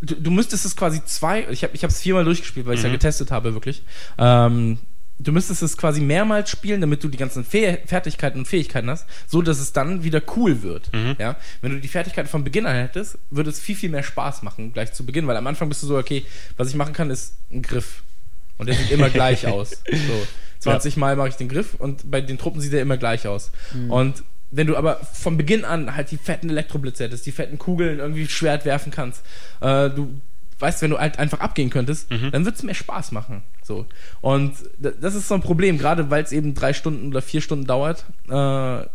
du, 0.00 0.14
du 0.14 0.30
müsstest 0.30 0.64
es 0.64 0.76
quasi 0.76 1.04
zwei, 1.04 1.46
ich 1.50 1.62
habe 1.62 1.74
ich 1.74 1.82
es 1.82 2.00
viermal 2.00 2.24
durchgespielt, 2.24 2.66
weil 2.66 2.74
ich 2.74 2.80
es 2.80 2.84
ja 2.84 2.90
getestet 2.90 3.30
habe, 3.30 3.52
wirklich. 3.52 3.82
Ähm, 4.18 4.78
du 5.18 5.32
müsstest 5.32 5.62
es 5.62 5.76
quasi 5.76 6.00
mehrmals 6.00 6.50
spielen, 6.50 6.80
damit 6.80 7.02
du 7.02 7.08
die 7.08 7.18
ganzen 7.18 7.44
Fäh 7.44 7.78
Fertigkeiten 7.86 8.38
und 8.40 8.46
Fähigkeiten 8.46 8.90
hast, 8.90 9.06
so 9.26 9.42
dass 9.42 9.58
es 9.58 9.72
dann 9.72 10.04
wieder 10.04 10.22
cool 10.36 10.62
wird. 10.62 10.90
Ja? 11.18 11.36
Wenn 11.62 11.72
du 11.72 11.80
die 11.80 11.88
Fertigkeiten 11.88 12.28
von 12.28 12.44
Beginn 12.44 12.66
an 12.66 12.76
hättest, 12.76 13.18
würde 13.30 13.50
es 13.50 13.60
viel, 13.60 13.76
viel 13.76 13.90
mehr 13.90 14.02
Spaß 14.02 14.42
machen, 14.42 14.72
gleich 14.72 14.92
zu 14.92 15.06
Beginn, 15.06 15.26
weil 15.26 15.36
am 15.36 15.46
Anfang 15.46 15.68
bist 15.68 15.82
du 15.82 15.86
so, 15.86 15.96
okay, 15.96 16.24
was 16.56 16.68
ich 16.68 16.74
machen 16.74 16.92
kann, 16.92 17.10
ist 17.10 17.34
ein 17.50 17.62
Griff. 17.62 18.02
Und 18.58 18.68
der 18.68 18.76
sieht 18.76 18.90
immer 18.90 19.10
gleich 19.10 19.46
aus. 19.46 19.70
So. 19.70 20.26
20 20.60 20.96
Mal 20.96 21.16
mache 21.16 21.28
ich 21.28 21.36
den 21.36 21.48
Griff 21.48 21.74
und 21.74 22.10
bei 22.10 22.20
den 22.20 22.38
Truppen 22.38 22.60
sieht 22.60 22.72
er 22.72 22.80
immer 22.80 22.96
gleich 22.96 23.26
aus. 23.26 23.52
Und 23.88 24.22
wenn 24.50 24.66
du 24.66 24.76
aber 24.76 24.96
von 24.96 25.36
Beginn 25.36 25.64
an 25.64 25.96
halt 25.96 26.10
die 26.10 26.16
fetten 26.16 26.50
Elektroblitze 26.50 27.04
hättest, 27.04 27.26
die 27.26 27.32
fetten 27.32 27.58
Kugeln 27.58 27.98
irgendwie 27.98 28.26
Schwert 28.26 28.64
werfen 28.64 28.92
kannst, 28.92 29.22
äh, 29.60 29.90
du 29.90 30.20
weißt, 30.58 30.82
wenn 30.82 30.90
du 30.90 30.98
halt 30.98 31.18
einfach 31.18 31.40
abgehen 31.40 31.70
könntest, 31.70 32.10
dann 32.32 32.44
wird 32.44 32.56
es 32.56 32.62
mehr 32.62 32.74
Spaß 32.74 33.12
machen. 33.12 33.42
So. 33.62 33.86
Und 34.20 34.54
das 34.78 35.14
ist 35.14 35.28
so 35.28 35.34
ein 35.34 35.42
Problem, 35.42 35.78
gerade 35.78 36.10
weil 36.10 36.22
es 36.22 36.32
eben 36.32 36.54
drei 36.54 36.72
Stunden 36.72 37.08
oder 37.08 37.22
vier 37.22 37.40
Stunden 37.40 37.66
dauert. 37.66 38.04
Äh, 38.28 38.86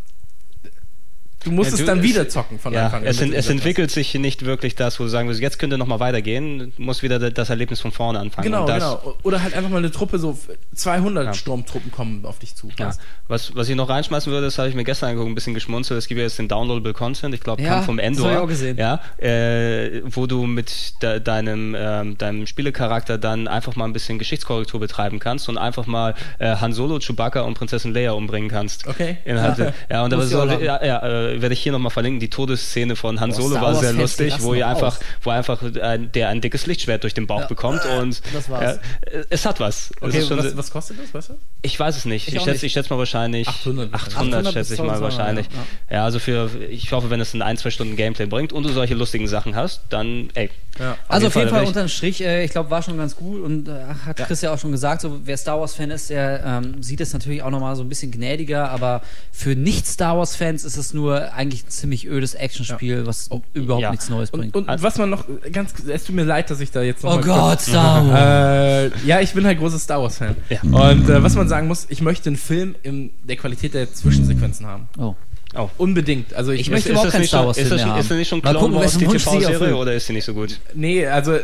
du 1.44 1.52
musst 1.52 1.70
Ja, 1.72 1.74
es 1.76 1.80
du- 1.82 1.86
dann 1.86 2.00
es- 2.00 2.04
wieder 2.04 2.30
zocken 2.30 2.60
von 2.60 2.74
Ja, 2.74 2.86
Anfang 2.86 3.02
an. 3.02 3.08
es, 3.08 3.18
du 3.18 3.26
es 3.26 3.32
das 3.32 3.50
entwickelt 3.50 3.92
sich 3.92 4.14
nicht 4.16 4.46
wirklich 4.46 4.76
das, 4.76 5.00
wo 5.00 5.04
du 5.04 5.10
sagen 5.10 5.28
würdest, 5.28 5.42
jetzt 5.42 5.60
könnte 5.60 5.78
noch 5.78 5.88
mal 5.88 6.00
weitergehen, 6.00 6.74
du 6.76 6.82
musst 6.82 7.04
wieder 7.04 7.20
da- 7.20 7.30
das 7.30 7.50
Erlebnis 7.50 7.82
von 7.82 7.92
vorne 7.92 8.20
anfangen. 8.20 8.46
Genau, 8.46 8.66
das, 8.66 8.78
genau. 8.84 9.16
Oder 9.24 9.42
halt 9.44 9.54
einfach 9.54 9.70
mal 9.70 9.78
eine 9.78 9.92
Truppe, 9.92 10.20
so 10.20 10.38
200 10.76 11.26
Ja. 11.26 11.34
Sturmtruppen 11.34 11.92
kommen 11.92 12.26
auf 12.26 12.40
dich 12.40 12.56
zu. 12.56 12.70
Ja. 12.80 12.92
Was, 13.28 13.56
was 13.56 13.70
ich 13.70 13.76
noch 13.76 13.90
reinschmeißen 13.90 14.32
würde, 14.32 14.46
das 14.46 14.58
habe 14.58 14.70
ich 14.70 14.76
mir 14.76 14.84
gestern 14.84 15.10
angeguckt, 15.10 15.32
ein 15.32 15.36
bisschen 15.36 15.54
geschmunzelt. 15.54 15.98
Es 15.98 16.08
gibt 16.08 16.18
ja 16.18 16.24
jetzt 16.26 16.38
den 16.40 16.48
Downloadable 16.48 16.94
Content, 16.94 17.34
ich 17.36 17.42
glaube, 17.42 17.64
kam 17.64 17.84
vom 17.84 17.98
das 17.98 18.06
Endor. 18.06 18.26
hab 18.28 18.34
ich 18.34 18.40
auch 18.40 18.48
gesehen. 18.48 18.78
Ja, 18.78 19.00
äh, 19.18 20.02
wo 20.06 20.28
du 20.28 20.46
mit 20.46 21.02
de, 21.02 21.20
deinem, 21.20 21.76
ähm, 21.78 22.18
deinem 22.18 22.48
Spielecharakter 22.48 23.18
dann 23.18 23.48
einfach 23.48 23.76
mal 23.76 23.86
ein 23.86 23.94
bisschen 23.94 24.20
Geschichtskorrektur 24.20 24.80
betreiben 24.80 25.20
kannst 25.20 25.50
und 25.50 25.58
einfach 25.58 25.86
mal 25.88 26.14
äh, 26.40 26.56
Han 26.58 26.74
Solo, 26.74 27.00
Chewbacca 27.00 27.42
und 27.42 27.54
Prinzessin 27.56 27.94
Leia 27.94 28.12
umbringen 28.12 28.50
kannst. 28.50 28.88
Okay. 28.88 29.18
Inhalte. 29.26 29.74
Ja, 29.90 30.04
und 30.04 30.12
da 30.12 30.18
Muss 30.18 30.30
soll, 30.30 30.62
ja, 30.64 30.84
ja, 30.84 31.00
äh, 31.06 31.31
werde 31.40 31.54
ich 31.54 31.62
hier 31.62 31.72
nochmal 31.72 31.92
verlinken. 31.92 32.20
Die 32.20 32.30
Todesszene 32.30 32.96
von 32.96 33.20
Han 33.20 33.32
Solo 33.32 33.52
Star 33.52 33.62
war 33.62 33.76
sehr 33.76 33.94
lustig, 33.94 34.34
wo 34.40 34.54
ihr 34.54 34.62
noch 34.66 34.72
einfach, 34.76 34.98
aus. 34.98 35.06
wo 35.22 35.30
einfach 35.30 35.62
ein, 35.82 36.12
der 36.12 36.30
ein 36.30 36.42
dickes 36.42 36.66
Lichtschwert 36.66 37.04
durch 37.04 37.14
den 37.14 37.28
Bauch 37.28 37.42
Ja. 37.42 37.48
bekommt 37.48 37.82
und 38.00 38.22
Das 38.34 38.50
war's. 38.50 38.80
Ja, 39.06 39.20
äh, 39.20 39.26
es 39.30 39.46
hat 39.46 39.60
was. 39.60 39.92
Okay, 40.02 40.24
was, 40.30 40.58
was 40.58 40.72
kostet 40.72 40.98
das, 41.02 41.14
weißt 41.14 41.30
du? 41.30 41.34
ich 41.62 41.80
weiß 41.80 41.96
es 41.96 42.06
nicht. 42.06 42.28
Ich 42.28 42.34
Ich, 42.36 42.40
schätze, 42.42 42.52
nicht. 42.54 42.64
ich 42.64 42.74
schätze 42.74 42.90
mal 42.92 42.98
wahrscheinlich 43.00 43.48
800. 43.48 43.94
800, 43.94 44.16
800 44.48 44.54
schätze 44.54 44.74
ich 44.74 44.80
mal 44.80 44.90
1200, 44.96 45.02
wahrscheinlich. 45.20 45.46
ja. 45.90 45.98
Ja. 45.98 46.04
also 46.06 46.20
für 46.20 46.50
ich 46.70 46.92
hoffe, 46.92 47.10
wenn 47.10 47.22
es 47.22 47.34
ein 47.34 47.42
ein, 47.42 47.58
zwei 47.58 47.70
Stunden 47.70 47.96
Gameplay 47.96 48.26
bringt 48.26 48.52
und 48.54 48.64
du 48.64 48.70
solche 48.70 48.94
lustigen 48.96 49.28
Sachen 49.28 49.56
hast, 49.56 49.82
dann 49.90 50.30
ey. 50.34 50.50
Ja. 50.80 50.98
Also 51.08 51.28
auf 51.28 51.36
jeden 51.36 51.50
Fall 51.50 51.64
ich- 51.64 51.68
unterm 51.68 51.88
Strich, 51.90 52.22
äh, 52.24 52.44
ich 52.46 52.52
glaube, 52.52 52.70
war 52.72 52.82
schon 52.82 52.98
ganz 52.98 53.16
gut 53.16 53.42
und 53.44 53.68
äh, 53.68 53.74
hat 54.06 54.18
Chris 54.18 54.42
ja 54.42 54.54
auch 54.54 54.58
schon 54.58 54.72
gesagt, 54.72 55.02
so 55.02 55.20
wer 55.26 55.36
Star 55.38 55.60
Wars 55.60 55.76
Fan 55.76 55.92
ist, 55.92 56.10
der 56.10 56.44
ähm, 56.46 56.82
sieht 56.82 57.02
es 57.02 57.12
natürlich 57.14 57.44
auch 57.44 57.50
nochmal 57.50 57.76
so 57.76 57.84
ein 57.84 57.90
bisschen 57.90 58.10
gnädiger, 58.12 58.70
aber 58.70 59.02
für 59.34 59.56
nicht 59.56 59.86
Star 59.86 60.18
Wars 60.18 60.36
Fans 60.36 60.64
ist 60.64 60.78
es 60.78 60.94
nur 60.94 61.21
eigentlich 61.30 61.66
ein 61.66 61.70
ziemlich 61.70 62.08
ödes 62.08 62.36
Actionspiel, 62.36 63.06
was 63.06 63.30
überhaupt 63.54 63.84
ja. 63.84 63.92
nichts 63.92 64.10
Neues 64.10 64.32
bringt. 64.32 64.56
Und, 64.56 64.68
und 64.70 64.84
was 64.84 64.98
man 64.98 65.10
noch 65.10 65.26
ganz, 65.52 65.74
es 65.88 66.04
tut 66.06 66.16
mir 66.16 66.24
leid, 66.24 66.50
dass 66.50 66.60
ich 66.60 66.72
da 66.72 66.82
jetzt 66.82 67.04
noch 67.04 67.14
oh 67.14 67.16
mal 67.16 67.24
Gott, 67.24 67.62
Star 67.62 68.08
Wars. 68.08 68.94
Äh, 68.94 69.08
ja, 69.08 69.20
ich 69.22 69.34
bin 69.34 69.46
halt 69.46 69.60
großer 69.60 69.80
Star 69.80 70.02
Wars 70.02 70.18
Fan. 70.18 70.36
Ja. 70.50 70.62
Und 70.62 71.10
äh, 71.10 71.24
was 71.24 71.36
man 71.36 71.48
sagen 71.48 71.68
muss, 71.68 71.88
ich 71.90 72.02
möchte 72.02 72.30
einen 72.30 72.38
Film 72.38 72.76
in 72.84 73.12
der 73.24 73.36
Qualität 73.36 73.74
der 73.74 73.94
Zwischensequenzen 73.94 74.66
haben. 74.66 74.90
Oh. 74.98 75.16
Oh. 75.56 75.70
Unbedingt. 75.78 76.34
Also 76.34 76.52
ich, 76.52 76.62
Ich 76.62 76.70
möchte 76.70 76.90
überhaupt 76.90 77.12
keinen 77.12 77.22
nicht 77.22 77.30
Star 77.30 77.46
Wars 77.46 77.58
ist 77.58 77.68
Film 77.68 77.78
das, 77.78 77.86
mehr 77.86 77.96
ist 77.98 78.04
das 78.04 78.10
haben. 78.12 78.18
nicht 78.18 78.28
schon 78.30 78.42
Clone 78.42 78.76
Wars, 78.76 78.98
die 78.98 79.06
sie 79.06 79.18
TV-Serie 79.18 79.76
oder 79.76 79.94
ist 79.94 80.08
die 80.08 80.14
nicht 80.14 80.24
so 80.24 80.34
gut? 80.34 80.60
Nee, 80.74 81.06
also 81.06 81.34
äh, 81.34 81.42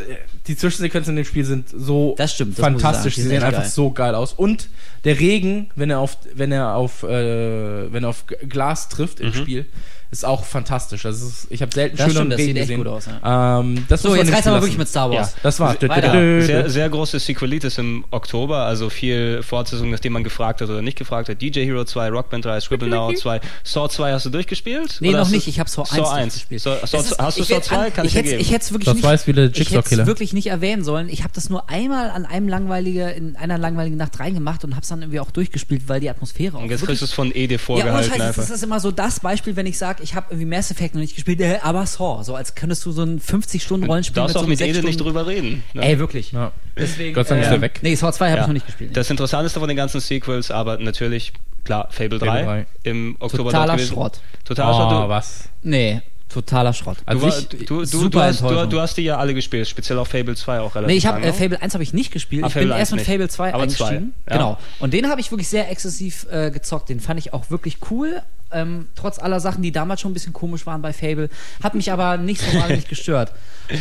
die 0.48 0.56
Zwischensequenzen 0.56 1.10
in 1.12 1.16
dem 1.16 1.24
Spiel 1.24 1.44
sind 1.44 1.68
so 1.68 2.14
Das 2.18 2.32
stimmt, 2.34 2.58
das 2.58 2.64
fantastisch. 2.64 3.14
Sie 3.16 3.22
sehen 3.22 3.42
einfach 3.42 3.60
geil. 3.62 3.70
so 3.70 3.90
geil 3.92 4.14
aus. 4.14 4.32
Und 4.32 4.68
der 5.04 5.20
Regen, 5.20 5.70
wenn 5.76 5.90
er 5.90 6.00
auf, 6.00 6.16
wenn 6.34 6.50
er 6.50 6.74
auf, 6.74 7.02
äh, 7.04 7.92
wenn 7.92 8.02
er 8.04 8.08
auf 8.10 8.24
Glas 8.48 8.88
trifft 8.88 9.20
Mhm. 9.20 9.26
im 9.26 9.32
Spiel, 9.34 9.66
ist 10.10 10.24
auch 10.24 10.44
fantastisch. 10.44 11.02
Das 11.02 11.20
ist, 11.20 11.46
ich 11.50 11.60
habe 11.60 11.72
selten 11.72 11.96
Das 11.96 12.06
schöneren 12.06 12.32
Regen 12.32 12.42
sieht 12.46 12.56
echt 12.56 12.68
gesehen. 12.68 12.78
gut 12.78 12.86
aus, 12.86 13.04
Ähm, 13.24 13.84
das 13.88 14.02
So, 14.02 14.14
jetzt 14.14 14.32
reißt 14.32 14.46
aber 14.48 14.60
wirklich 14.62 14.78
mit 14.78 14.88
Star 14.88 15.10
Wars. 15.10 15.32
Ja. 15.32 15.38
Das 15.42 15.60
war's. 15.60 15.76
Weiter. 15.82 16.42
Sehr, 16.42 16.70
sehr 16.70 16.88
große 16.88 17.18
Sequelitis 17.18 17.78
im 17.78 18.04
Oktober, 18.10 18.58
also 18.64 18.88
viel 18.90 19.42
Fortsetzung, 19.42 19.90
nachdem 19.90 20.14
man 20.14 20.24
gefragt 20.24 20.60
hat 20.60 20.68
oder 20.70 20.80
nicht 20.82 20.96
gefragt 20.98 21.28
hat. 21.28 21.40
DJ 21.42 21.64
Hero 21.64 21.84
2, 21.84 22.08
Rock 22.08 22.30
Band 22.30 22.44
3, 22.44 22.60
Scribble 22.60 22.88
Now 22.88 23.12
2, 23.12 23.40
Saw 23.64 23.88
2 23.88 24.12
hast 24.12 24.24
du 24.26 24.30
durchgespielt? 24.30 24.96
Nee, 25.00 25.10
Oder 25.10 25.18
noch 25.20 25.28
nicht. 25.28 25.46
Ich 25.46 25.60
habe 25.60 25.68
Saw 25.68 25.82
1 25.82 25.90
Saw 25.90 26.08
1 26.14 26.32
durchgespielt. 26.34 26.60
Saw, 26.62 26.76
Saw, 26.86 26.98
Es 26.98 27.10
ist- 27.12 27.18
hast 27.18 27.38
du 27.38 27.42
Saw 27.42 27.50
werd 27.54 27.64
2? 27.64 27.76
an- 27.76 27.92
Kann 27.92 28.06
ich, 28.06 28.16
ich 28.16 28.22
dir 28.22 28.38
ich 28.38 28.50
hätte 28.50 28.64
es 28.64 28.72
wirklich 28.72 28.94
nicht, 28.94 29.02
2 29.04 29.14
ist 29.14 29.26
wie 29.26 29.32
der 29.34 29.44
ich 29.44 29.50
hätte 29.50 29.62
es 29.62 29.68
Jigsaw-Killer. 29.70 30.06
wirklich 30.06 30.32
nicht 30.32 30.46
erwähnen 30.46 30.84
sollen. 30.84 31.08
Ich 31.08 31.22
habe 31.22 31.32
das 31.34 31.50
nur 31.50 31.68
einmal 31.68 32.10
an 32.10 32.24
einem 32.24 32.48
langweiligen, 32.48 33.08
in 33.10 33.36
einer 33.36 33.58
langweiligen 33.58 33.96
Nacht 33.96 34.18
reingemacht 34.20 34.64
und 34.64 34.72
habe 34.72 34.82
es 34.82 34.88
dann 34.88 35.02
irgendwie 35.02 35.20
auch 35.20 35.30
durchgespielt, 35.30 35.82
weil 35.88 36.00
die 36.00 36.08
Atmosphäre 36.10 36.56
auch 36.56 36.62
Und 36.62 36.70
jetzt 36.70 36.84
kriegst 36.86 37.02
du 37.02 37.04
es 37.06 37.12
von 37.12 37.30
Ede 37.32 37.38
ja, 37.38 37.44
ohne 37.46 37.58
vorgehalten 37.58 38.10
Scheiß, 38.16 38.36
das 38.36 38.50
ist 38.50 38.62
immer 38.64 38.80
so 38.80 38.90
das 38.90 39.20
Beispiel, 39.20 39.54
wenn 39.56 39.66
ich 39.66 39.76
sage, 39.78 39.97
ich 40.02 40.14
habe 40.14 40.26
irgendwie 40.30 40.46
Mass 40.46 40.70
Effect 40.70 40.94
noch 40.94 41.00
nicht 41.00 41.14
gespielt, 41.14 41.40
äh, 41.40 41.58
aber 41.62 41.86
Saw, 41.86 42.22
so 42.24 42.34
als 42.34 42.54
könntest 42.54 42.84
du 42.86 42.92
so 42.92 43.02
ein 43.02 43.20
50-Stunden-Rollenspiel 43.20 44.14
Du 44.14 44.20
darfst 44.20 44.34
so 44.34 44.38
auch 44.40 44.42
einem 44.44 44.50
mit 44.50 44.58
sechs 44.58 44.76
Ede 44.76 44.86
nicht 44.86 44.94
Stunden- 44.94 45.14
drüber 45.14 45.26
reden. 45.26 45.62
ne? 45.74 45.82
Ey, 45.82 45.98
wirklich. 45.98 46.32
Ja. 46.32 46.52
Deswegen, 46.76 47.14
Gott 47.14 47.26
sei 47.28 47.36
Dank 47.36 47.46
ist 47.46 47.52
ähm, 47.52 47.58
er 47.58 47.62
weg. 47.62 47.80
Nee, 47.82 47.94
Saw 47.94 48.12
2 48.12 48.26
habe 48.30 48.36
Ja. 48.36 48.42
ich 48.42 48.46
noch 48.48 48.54
nicht 48.54 48.66
gespielt. 48.66 48.90
nee. 48.90 48.94
Das 48.94 49.10
Interessanteste 49.10 49.58
von 49.60 49.68
den 49.68 49.76
ganzen 49.76 50.00
Sequels, 50.00 50.50
aber 50.50 50.78
natürlich, 50.78 51.32
klar, 51.64 51.88
Fable 51.90 52.18
3, 52.18 52.26
Fable 52.26 52.44
3. 52.44 52.66
im 52.84 53.16
Oktober 53.20 53.50
Totaler 53.50 53.74
gewesen. 53.76 53.92
Schrott. 53.94 54.20
Totaler 54.44 54.74
Schrott. 54.74 54.92
Oh, 54.92 55.02
Du, 55.04 55.08
was? 55.08 55.48
nee, 55.62 56.00
totaler 56.28 56.72
Schrott. 56.74 56.98
Also 57.06 57.26
du, 57.26 57.32
war- 57.32 57.38
ich- 57.38 57.48
du, 57.48 57.56
du, 57.84 58.08
du, 58.10 58.20
hast, 58.20 58.40
du, 58.42 58.80
hast 58.80 58.96
die 58.98 59.02
ja 59.02 59.16
alle 59.16 59.32
gespielt, 59.34 59.66
speziell 59.66 59.98
auch 59.98 60.06
Fable 60.06 60.36
2 60.36 60.60
auch 60.60 60.74
relativ 60.74 60.86
Nee, 60.92 60.98
ich 60.98 61.06
habe 61.06 61.22
äh, 61.22 61.32
Fable 61.32 61.60
1 61.60 61.72
habe 61.74 61.82
ich 61.82 61.92
nicht 61.94 62.12
gespielt. 62.12 62.44
Ah, 62.44 62.48
ich 62.48 62.54
bin 62.54 62.62
Fable 62.64 62.78
erst 62.78 62.92
1 62.92 63.00
mit 63.00 63.08
nicht. 63.08 63.14
Fable 63.16 63.28
2 63.30 63.54
Aber 63.54 63.62
eingestiegen. 63.62 64.12
zwei, 64.26 64.32
ja. 64.34 64.36
Genau. 64.38 64.58
Und 64.78 64.92
den 64.94 65.08
habe 65.08 65.20
ich 65.20 65.30
wirklich 65.30 65.48
sehr 65.48 65.70
exzessiv 65.70 66.26
äh, 66.30 66.50
gezockt. 66.50 66.88
Den 66.90 67.00
fand 67.00 67.18
ich 67.18 67.32
auch 67.32 67.50
wirklich 67.50 67.78
cool. 67.90 68.22
Ähm, 68.50 68.88
trotz 68.94 69.18
aller 69.18 69.40
Sachen, 69.40 69.62
die 69.62 69.72
damals 69.72 70.00
schon 70.00 70.10
ein 70.10 70.14
bisschen 70.14 70.32
komisch 70.32 70.64
waren 70.66 70.80
bei 70.80 70.92
Fable, 70.92 71.28
hat 71.62 71.74
mich 71.74 71.92
aber 71.92 72.16
nicht 72.16 72.40
so 72.40 72.58
wahnsinnig 72.58 72.88
gestört. 72.88 73.32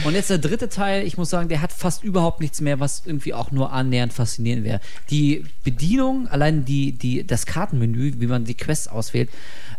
Und 0.03 0.13
jetzt 0.13 0.29
der 0.29 0.39
dritte 0.39 0.67
Teil, 0.67 1.05
ich 1.05 1.17
muss 1.17 1.29
sagen, 1.29 1.47
der 1.47 1.61
hat 1.61 1.71
fast 1.71 2.03
überhaupt 2.03 2.41
nichts 2.41 2.59
mehr, 2.59 2.79
was 2.79 3.03
irgendwie 3.05 3.33
auch 3.33 3.51
nur 3.51 3.71
annähernd 3.71 4.11
faszinierend 4.11 4.65
wäre. 4.65 4.81
Die 5.09 5.45
Bedienung, 5.63 6.27
allein 6.27 6.65
die, 6.65 6.91
die, 6.91 7.25
das 7.25 7.45
Kartenmenü, 7.45 8.13
wie 8.17 8.27
man 8.27 8.43
die 8.43 8.55
Quests 8.55 8.89
auswählt, 8.89 9.29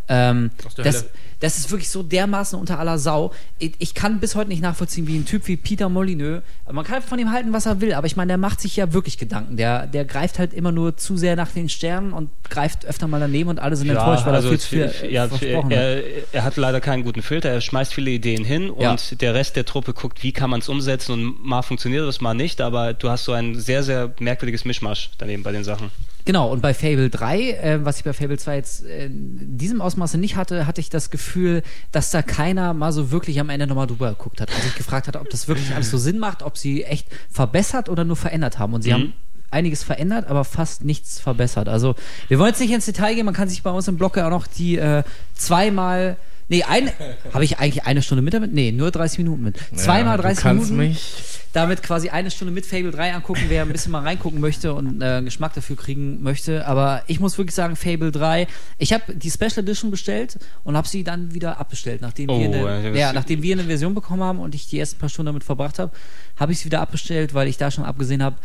ähm, 0.08 0.50
das, 0.76 1.06
das 1.40 1.58
ist 1.58 1.70
wirklich 1.70 1.90
so 1.90 2.02
dermaßen 2.02 2.58
unter 2.58 2.78
aller 2.78 2.98
Sau. 2.98 3.32
Ich, 3.58 3.72
ich 3.78 3.94
kann 3.94 4.20
bis 4.20 4.34
heute 4.34 4.48
nicht 4.48 4.62
nachvollziehen, 4.62 5.06
wie 5.06 5.16
ein 5.16 5.24
Typ 5.24 5.46
wie 5.46 5.56
Peter 5.56 5.88
Molyneux, 5.88 6.42
man 6.70 6.84
kann 6.84 7.02
von 7.02 7.18
ihm 7.18 7.30
halten, 7.30 7.52
was 7.52 7.66
er 7.66 7.80
will, 7.80 7.92
aber 7.94 8.06
ich 8.06 8.16
meine, 8.16 8.28
der 8.28 8.38
macht 8.38 8.60
sich 8.60 8.76
ja 8.76 8.92
wirklich 8.92 9.18
Gedanken. 9.18 9.56
Der, 9.56 9.86
der 9.86 10.04
greift 10.04 10.38
halt 10.38 10.52
immer 10.52 10.72
nur 10.72 10.96
zu 10.96 11.16
sehr 11.16 11.36
nach 11.36 11.50
den 11.50 11.68
Sternen 11.68 12.12
und 12.12 12.30
greift 12.48 12.84
öfter 12.86 13.06
mal 13.06 13.20
daneben 13.20 13.48
und 13.50 13.60
alle 13.60 13.76
sind 13.76 13.88
enttäuscht, 13.88 14.26
weil 14.26 14.34
also 14.34 14.48
er 14.48 14.58
viel 14.58 14.88
zu 14.90 14.98
viel 14.98 15.12
ja, 15.12 15.26
äh, 15.26 15.28
versprochen 15.28 15.70
hat. 15.70 15.72
er, 15.72 16.02
er 16.32 16.44
hat 16.44 16.56
leider 16.56 16.80
keinen 16.80 17.04
guten 17.04 17.22
Filter, 17.22 17.50
er 17.50 17.60
schmeißt 17.60 17.94
viele 17.94 18.10
Ideen 18.10 18.44
hin 18.44 18.72
Ja. 18.78 18.90
und 18.92 19.20
der 19.20 19.34
Rest 19.34 19.56
der 19.56 19.64
Truppe 19.64 19.92
guckt, 19.92 20.22
wie 20.22 20.32
kann 20.32 20.50
man 20.50 20.60
es 20.60 20.68
umsetzen 20.68 21.12
und 21.12 21.44
mal 21.44 21.62
funktioniert 21.62 22.06
das, 22.06 22.20
mal 22.20 22.34
nicht, 22.34 22.60
aber 22.60 22.94
du 22.94 23.10
hast 23.10 23.24
so 23.24 23.32
ein 23.32 23.54
sehr, 23.58 23.82
sehr 23.82 24.12
merkwürdiges 24.18 24.64
Mischmasch 24.64 25.10
daneben 25.18 25.42
bei 25.42 25.52
den 25.52 25.64
Sachen. 25.64 25.90
Genau, 26.28 26.52
und 26.52 26.60
bei 26.60 26.74
Fable 26.74 27.08
3, 27.08 27.52
äh, 27.52 27.84
was 27.86 27.96
ich 27.96 28.04
bei 28.04 28.12
Fable 28.12 28.36
2 28.36 28.56
jetzt 28.56 28.84
äh, 28.84 29.06
in 29.06 29.56
diesem 29.56 29.80
Ausmaße 29.80 30.18
nicht 30.18 30.36
hatte, 30.36 30.66
hatte 30.66 30.78
ich 30.78 30.90
das 30.90 31.08
Gefühl, 31.08 31.62
dass 31.90 32.10
da 32.10 32.20
keiner 32.20 32.74
mal 32.74 32.92
so 32.92 33.10
wirklich 33.10 33.40
am 33.40 33.48
Ende 33.48 33.66
nochmal 33.66 33.86
drüber 33.86 34.10
geguckt 34.10 34.42
hat 34.42 34.50
und 34.54 34.62
sich 34.62 34.74
gefragt 34.74 35.08
hat, 35.08 35.16
ob 35.16 35.30
das 35.30 35.48
wirklich 35.48 35.74
alles 35.74 35.90
so 35.90 35.96
Sinn 35.96 36.18
macht, 36.18 36.42
ob 36.42 36.58
sie 36.58 36.84
echt 36.84 37.06
verbessert 37.30 37.88
oder 37.88 38.04
nur 38.04 38.16
verändert 38.16 38.58
haben. 38.58 38.74
Und 38.74 38.82
sie 38.82 38.92
haben 38.92 39.14
einiges 39.50 39.82
verändert, 39.82 40.26
aber 40.28 40.44
fast 40.44 40.84
nichts 40.84 41.18
verbessert. 41.18 41.66
Also, 41.66 41.94
wir 42.28 42.38
wollen 42.38 42.50
jetzt 42.50 42.60
nicht 42.60 42.72
ins 42.72 42.84
Detail 42.84 43.14
gehen, 43.14 43.24
man 43.24 43.32
kann 43.32 43.48
sich 43.48 43.62
bei 43.62 43.70
uns 43.70 43.88
im 43.88 43.96
Blog 43.96 44.18
ja 44.18 44.26
auch 44.26 44.30
noch 44.30 44.46
die 44.46 44.76
äh, 44.76 45.04
zweimal. 45.34 46.18
Nee, 46.48 46.62
ein, 46.62 46.90
habe 47.34 47.44
ich 47.44 47.58
eigentlich 47.58 47.84
eine 47.84 48.00
Stunde 48.02 48.22
mit 48.22 48.32
damit? 48.32 48.52
Nee, 48.54 48.72
nur 48.72 48.90
30 48.90 49.18
Minuten 49.18 49.42
mit. 49.42 49.56
Zweimal 49.74 50.16
du 50.16 50.22
30 50.22 50.42
kannst 50.42 50.70
Minuten 50.70 50.88
mich. 50.90 51.14
damit 51.52 51.82
quasi 51.82 52.08
eine 52.08 52.30
Stunde 52.30 52.54
mit 52.54 52.64
Fable 52.64 52.90
3 52.90 53.14
angucken, 53.14 53.42
wer 53.48 53.62
ein 53.62 53.68
bisschen 53.68 53.92
mal 53.92 54.02
reingucken 54.02 54.40
möchte 54.40 54.72
und 54.72 55.02
äh, 55.02 55.04
einen 55.04 55.26
Geschmack 55.26 55.52
dafür 55.54 55.76
kriegen 55.76 56.22
möchte. 56.22 56.66
Aber 56.66 57.02
ich 57.06 57.20
muss 57.20 57.36
wirklich 57.36 57.54
sagen, 57.54 57.76
Fable 57.76 58.10
3, 58.12 58.46
ich 58.78 58.92
habe 58.94 59.14
die 59.14 59.30
Special 59.30 59.58
Edition 59.58 59.90
bestellt 59.90 60.38
und 60.64 60.76
habe 60.76 60.88
sie 60.88 61.04
dann 61.04 61.34
wieder 61.34 61.58
abbestellt. 61.60 62.00
Nachdem, 62.00 62.30
Oh, 62.30 62.38
wir 62.40 62.48
ja, 62.48 62.66
eine, 62.78 62.98
ja, 62.98 63.12
nachdem 63.12 63.42
wir 63.42 63.54
eine 63.54 63.64
Version 63.64 63.94
bekommen 63.94 64.22
haben 64.22 64.38
und 64.40 64.54
ich 64.54 64.66
die 64.68 64.78
ersten 64.78 64.98
paar 64.98 65.10
Stunden 65.10 65.26
damit 65.26 65.44
verbracht 65.44 65.78
habe, 65.78 65.92
habe 66.36 66.52
ich 66.52 66.60
sie 66.60 66.64
wieder 66.64 66.80
abbestellt, 66.80 67.34
weil 67.34 67.46
ich 67.48 67.58
da 67.58 67.70
schon 67.70 67.84
abgesehen 67.84 68.22
habe, 68.22 68.36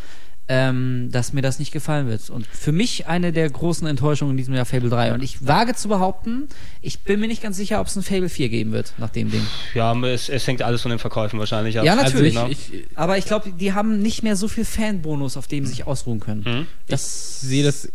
ähm, 0.53 1.09
dass 1.11 1.33
mir 1.33 1.41
das 1.41 1.57
nicht 1.57 1.71
gefallen 1.71 2.07
wird. 2.07 2.29
Und 2.29 2.45
für 2.45 2.71
mich 2.71 3.07
eine 3.07 3.31
der 3.31 3.49
großen 3.49 3.87
Enttäuschungen 3.87 4.31
in 4.33 4.37
diesem 4.37 4.53
Jahr 4.53 4.65
Fable 4.65 4.91
3. 4.91 5.15
Und 5.15 5.23
ich 5.23 5.47
wage 5.47 5.73
zu 5.73 5.87
behaupten, 5.87 6.47
ich 6.79 6.99
bin 6.99 7.19
mir 7.19 7.27
nicht 7.27 7.41
ganz 7.41 7.57
sicher, 7.57 7.81
ob 7.81 7.87
es 7.87 7.95
ein 7.95 8.03
Fable 8.03 8.29
4 8.29 8.49
geben 8.49 8.71
wird 8.71 8.93
nach 8.99 9.09
dem 9.09 9.31
Ding. 9.31 9.41
Ja, 9.73 9.99
es, 10.05 10.29
es 10.29 10.45
hängt 10.45 10.61
alles 10.61 10.83
von 10.83 10.91
den 10.91 10.99
Verkäufen 10.99 11.39
wahrscheinlich 11.39 11.79
ab. 11.79 11.85
Ja, 11.85 11.95
natürlich. 11.95 12.37
Also 12.37 12.51
ich, 12.51 12.71
ich, 12.71 12.85
Aber 12.93 13.17
ich 13.17 13.25
glaube, 13.25 13.51
die 13.51 13.73
haben 13.73 13.99
nicht 13.99 14.21
mehr 14.21 14.35
so 14.35 14.47
viel 14.47 14.63
Fanbonus, 14.63 15.37
auf 15.37 15.47
dem 15.47 15.65
sie 15.65 15.71
sich 15.71 15.87
ausruhen 15.87 16.19
können. 16.19 16.43
Mhm. 16.45 16.67
Das 16.87 17.41
sehe 17.41 17.63
das 17.63 17.91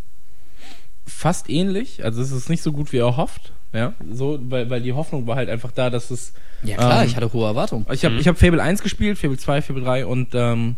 fast 1.07 1.49
ähnlich. 1.49 2.05
Also 2.05 2.21
es 2.21 2.33
ist 2.33 2.51
nicht 2.51 2.63
so 2.65 2.73
gut, 2.73 2.93
wie 2.93 2.99
er 2.99 3.17
hofft. 3.17 3.53
Ja, 3.73 3.93
so, 4.13 4.39
weil, 4.49 4.69
weil 4.69 4.81
die 4.81 4.95
Hoffnung 4.95 5.27
war 5.29 5.37
halt 5.37 5.49
einfach 5.49 5.71
da, 5.71 5.91
dass 5.91 6.11
es. 6.11 6.33
Ja 6.65 6.77
klar, 6.77 7.03
Ähm, 7.03 7.09
ich 7.09 7.15
hatte 7.15 7.33
hohe 7.33 7.47
Erwartungen. 7.47 7.87
Ich 7.93 8.05
habe 8.05 8.17
ich 8.17 8.27
hab 8.27 8.37
Fable 8.37 8.61
1 8.61 8.83
gespielt, 8.83 9.19
Fable 9.19 9.37
2, 9.37 9.63
Fable 9.63 9.83
3 9.83 10.07
und 10.07 10.35
ähm, 10.35 10.75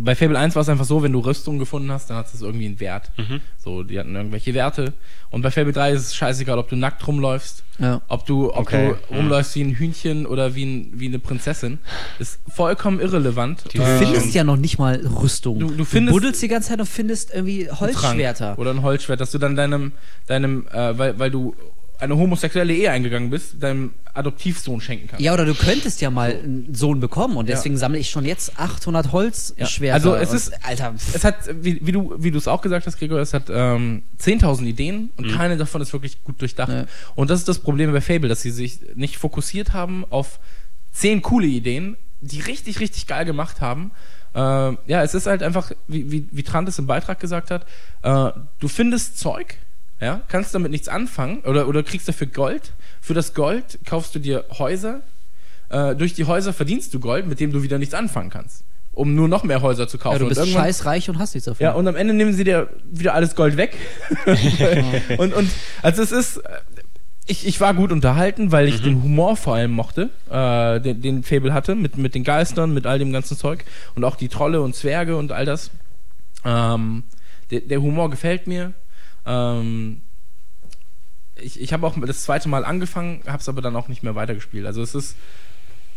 bei 0.00 0.14
Fable 0.14 0.38
1 0.38 0.54
war 0.54 0.62
es 0.62 0.68
einfach 0.68 0.84
so, 0.84 1.02
wenn 1.02 1.12
du 1.12 1.20
Rüstung 1.20 1.58
gefunden 1.58 1.90
hast, 1.90 2.10
dann 2.10 2.16
hat 2.16 2.32
es 2.32 2.40
irgendwie 2.40 2.66
einen 2.66 2.80
Wert. 2.80 3.10
So, 3.58 3.82
die 3.82 3.98
hatten 3.98 4.14
irgendwelche 4.14 4.54
Werte. 4.54 4.92
Und 5.30 5.42
bei 5.42 5.50
Fable 5.50 5.72
3 5.72 5.92
ist 5.92 6.02
es 6.02 6.14
scheißegal, 6.14 6.58
ob 6.58 6.68
du 6.68 6.76
nackt 6.76 7.06
rumläufst, 7.06 7.64
Ja. 7.78 8.00
ob 8.08 8.24
du, 8.26 8.50
ob 8.52 8.58
Okay. 8.60 8.94
du 9.10 9.14
rumläufst 9.16 9.54
wie 9.56 9.62
ein 9.62 9.74
Hühnchen 9.74 10.26
oder 10.26 10.54
wie, 10.54 10.64
ein, 10.64 10.90
wie 10.94 11.06
eine 11.06 11.18
Prinzessin. 11.18 11.78
Ist 12.18 12.40
vollkommen 12.48 13.00
irrelevant. 13.00 13.64
Du 13.74 13.82
Äh, 13.82 13.98
findest 13.98 14.34
ja 14.34 14.44
noch 14.44 14.56
nicht 14.56 14.78
mal 14.78 14.96
Rüstung. 15.22 15.58
Du- 15.58 15.70
du 15.74 15.84
findest- 15.84 16.14
buddelst 16.14 16.40
die 16.42 16.48
ganze 16.48 16.70
Zeit 16.70 16.80
und 16.80 16.86
findest 16.88 17.34
irgendwie 17.34 17.70
Holzschwerter. 17.70 18.58
Oder 18.58 18.70
ein 18.70 18.82
Holzschwert, 18.82 19.20
dass 19.20 19.30
du 19.32 19.38
dann 19.38 19.56
deinem, 19.56 19.92
deinem, 20.26 20.66
äh, 20.72 20.96
weil, 20.98 21.18
weil 21.18 21.30
du 21.30 21.54
eine 22.00 22.16
homosexuelle 22.16 22.74
Ehe 22.74 22.90
eingegangen 22.90 23.30
bist, 23.30 23.62
deinem 23.62 23.92
Adoptivsohn 24.14 24.80
schenken 24.80 25.08
kannst. 25.08 25.22
Ja, 25.24 25.34
oder 25.34 25.44
du 25.44 25.54
könntest 25.54 26.00
ja 26.00 26.10
mal 26.10 26.32
einen 26.32 26.74
Sohn 26.74 27.00
bekommen 27.00 27.36
und 27.36 27.48
Ja. 27.48 27.56
deswegen 27.56 27.76
sammle 27.76 27.98
ich 27.98 28.10
schon 28.10 28.24
jetzt 28.24 28.58
800 28.58 29.12
Holzschwerter. 29.12 29.84
Ja. 29.84 29.94
Also 29.94 30.14
es 30.14 30.32
ist- 30.32 30.64
Alter, 30.64 30.94
Es 31.12 31.24
hat, 31.24 31.36
wie, 31.62 31.78
wie 31.84 31.92
du 31.92 32.14
wie 32.18 32.30
du 32.30 32.38
es 32.38 32.48
auch 32.48 32.60
gesagt 32.62 32.86
hast, 32.86 32.98
Gregor, 32.98 33.18
es 33.20 33.34
hat 33.34 33.44
ähm, 33.50 34.02
10.000 34.20 34.66
Ideen 34.66 35.10
und 35.16 35.30
keine 35.32 35.56
davon 35.56 35.80
ist 35.82 35.92
wirklich 35.92 36.22
gut 36.24 36.40
durchdacht. 36.40 36.70
Ja. 36.72 36.84
Und 37.14 37.30
das 37.30 37.40
ist 37.40 37.48
das 37.48 37.58
Problem 37.58 37.92
bei 37.92 38.00
Fable, 38.00 38.28
dass 38.28 38.42
sie 38.42 38.50
sich 38.50 38.80
nicht 38.94 39.16
fokussiert 39.18 39.72
haben 39.72 40.04
auf 40.10 40.38
10 40.92 41.22
coole 41.22 41.46
Ideen, 41.46 41.96
die 42.20 42.40
richtig, 42.40 42.80
richtig 42.80 43.06
geil 43.06 43.24
gemacht 43.24 43.60
haben. 43.60 43.90
Ähm, 44.34 44.78
ja, 44.86 45.02
es 45.02 45.14
ist 45.14 45.26
halt 45.26 45.42
einfach, 45.42 45.72
wie, 45.86 46.10
wie, 46.12 46.28
wie 46.30 46.42
Trant 46.42 46.68
es 46.68 46.78
im 46.78 46.86
Beitrag 46.86 47.18
gesagt 47.18 47.50
hat, 47.50 47.66
äh, 48.02 48.30
du 48.58 48.68
findest 48.68 49.18
Zeug, 49.18 49.56
ja, 50.00 50.20
kannst 50.28 50.54
damit 50.54 50.70
nichts 50.70 50.88
anfangen 50.88 51.40
oder, 51.40 51.68
oder 51.68 51.82
kriegst 51.82 52.08
dafür 52.08 52.26
Gold. 52.28 52.72
Für 53.00 53.14
das 53.14 53.34
Gold 53.34 53.78
kaufst 53.86 54.14
du 54.14 54.18
dir 54.18 54.44
Häuser. 54.58 55.00
Äh, 55.70 55.94
durch 55.96 56.14
die 56.14 56.24
Häuser 56.24 56.52
verdienst 56.52 56.94
du 56.94 57.00
Gold, 57.00 57.26
mit 57.26 57.40
dem 57.40 57.52
du 57.52 57.62
wieder 57.62 57.78
nichts 57.78 57.94
anfangen 57.94 58.30
kannst. 58.30 58.64
Um 58.92 59.14
nur 59.14 59.28
noch 59.28 59.44
mehr 59.44 59.62
Häuser 59.62 59.86
zu 59.86 59.98
kaufen. 59.98 60.14
ja, 60.14 60.18
du 60.18 60.24
Und 60.24 60.28
bist 60.30 60.40
irgendwann- 60.40 60.64
scheißreich 60.64 61.08
und 61.10 61.18
hast 61.18 61.34
nichts 61.34 61.44
davon. 61.46 61.62
ja, 61.64 61.72
und 61.72 61.86
am 61.86 61.94
Ende 61.96 62.14
nehmen 62.14 62.32
sie 62.32 62.44
dir 62.44 62.68
wieder 62.90 63.14
alles 63.14 63.34
Gold 63.36 63.56
weg. 63.56 63.76
und, 65.18 65.34
und 65.34 65.50
also 65.82 66.02
es 66.02 66.12
ist. 66.12 66.38
äh, 66.38 66.48
Ich, 67.26 67.46
ich 67.46 67.60
war 67.60 67.74
gut 67.74 67.92
unterhalten, 67.92 68.52
weil 68.52 68.68
ich 68.68 68.80
den 68.82 69.02
Humor 69.02 69.36
vor 69.36 69.54
allem 69.56 69.72
mochte, 69.72 70.08
äh, 70.30 70.80
den, 70.80 71.02
den 71.02 71.22
Fable 71.22 71.52
hatte, 71.52 71.74
mit, 71.74 71.98
mit 71.98 72.14
den 72.14 72.24
Geistern, 72.24 72.72
mit 72.72 72.86
all 72.86 72.98
dem 72.98 73.12
ganzen 73.12 73.36
Zeug 73.36 73.64
und 73.94 74.02
auch 74.04 74.16
die 74.16 74.28
Trolle 74.28 74.62
und 74.62 74.74
Zwerge 74.74 75.14
und 75.16 75.30
all 75.32 75.44
das. 75.44 75.70
Ähm, 76.44 77.02
der, 77.50 77.60
der 77.60 77.82
Humor 77.82 78.08
gefällt 78.10 78.46
mir. 78.46 78.72
Ähm, 79.28 80.00
ich 81.36 81.60
ich 81.60 81.72
habe 81.72 81.86
auch 81.86 81.96
das 82.00 82.22
zweite 82.24 82.48
Mal 82.48 82.64
angefangen, 82.64 83.22
habe 83.26 83.38
es 83.38 83.48
aber 83.48 83.62
dann 83.62 83.76
auch 83.76 83.88
nicht 83.88 84.02
mehr 84.02 84.14
weitergespielt. 84.14 84.66
Also 84.66 84.82
es 84.82 84.94
ist 84.94 85.16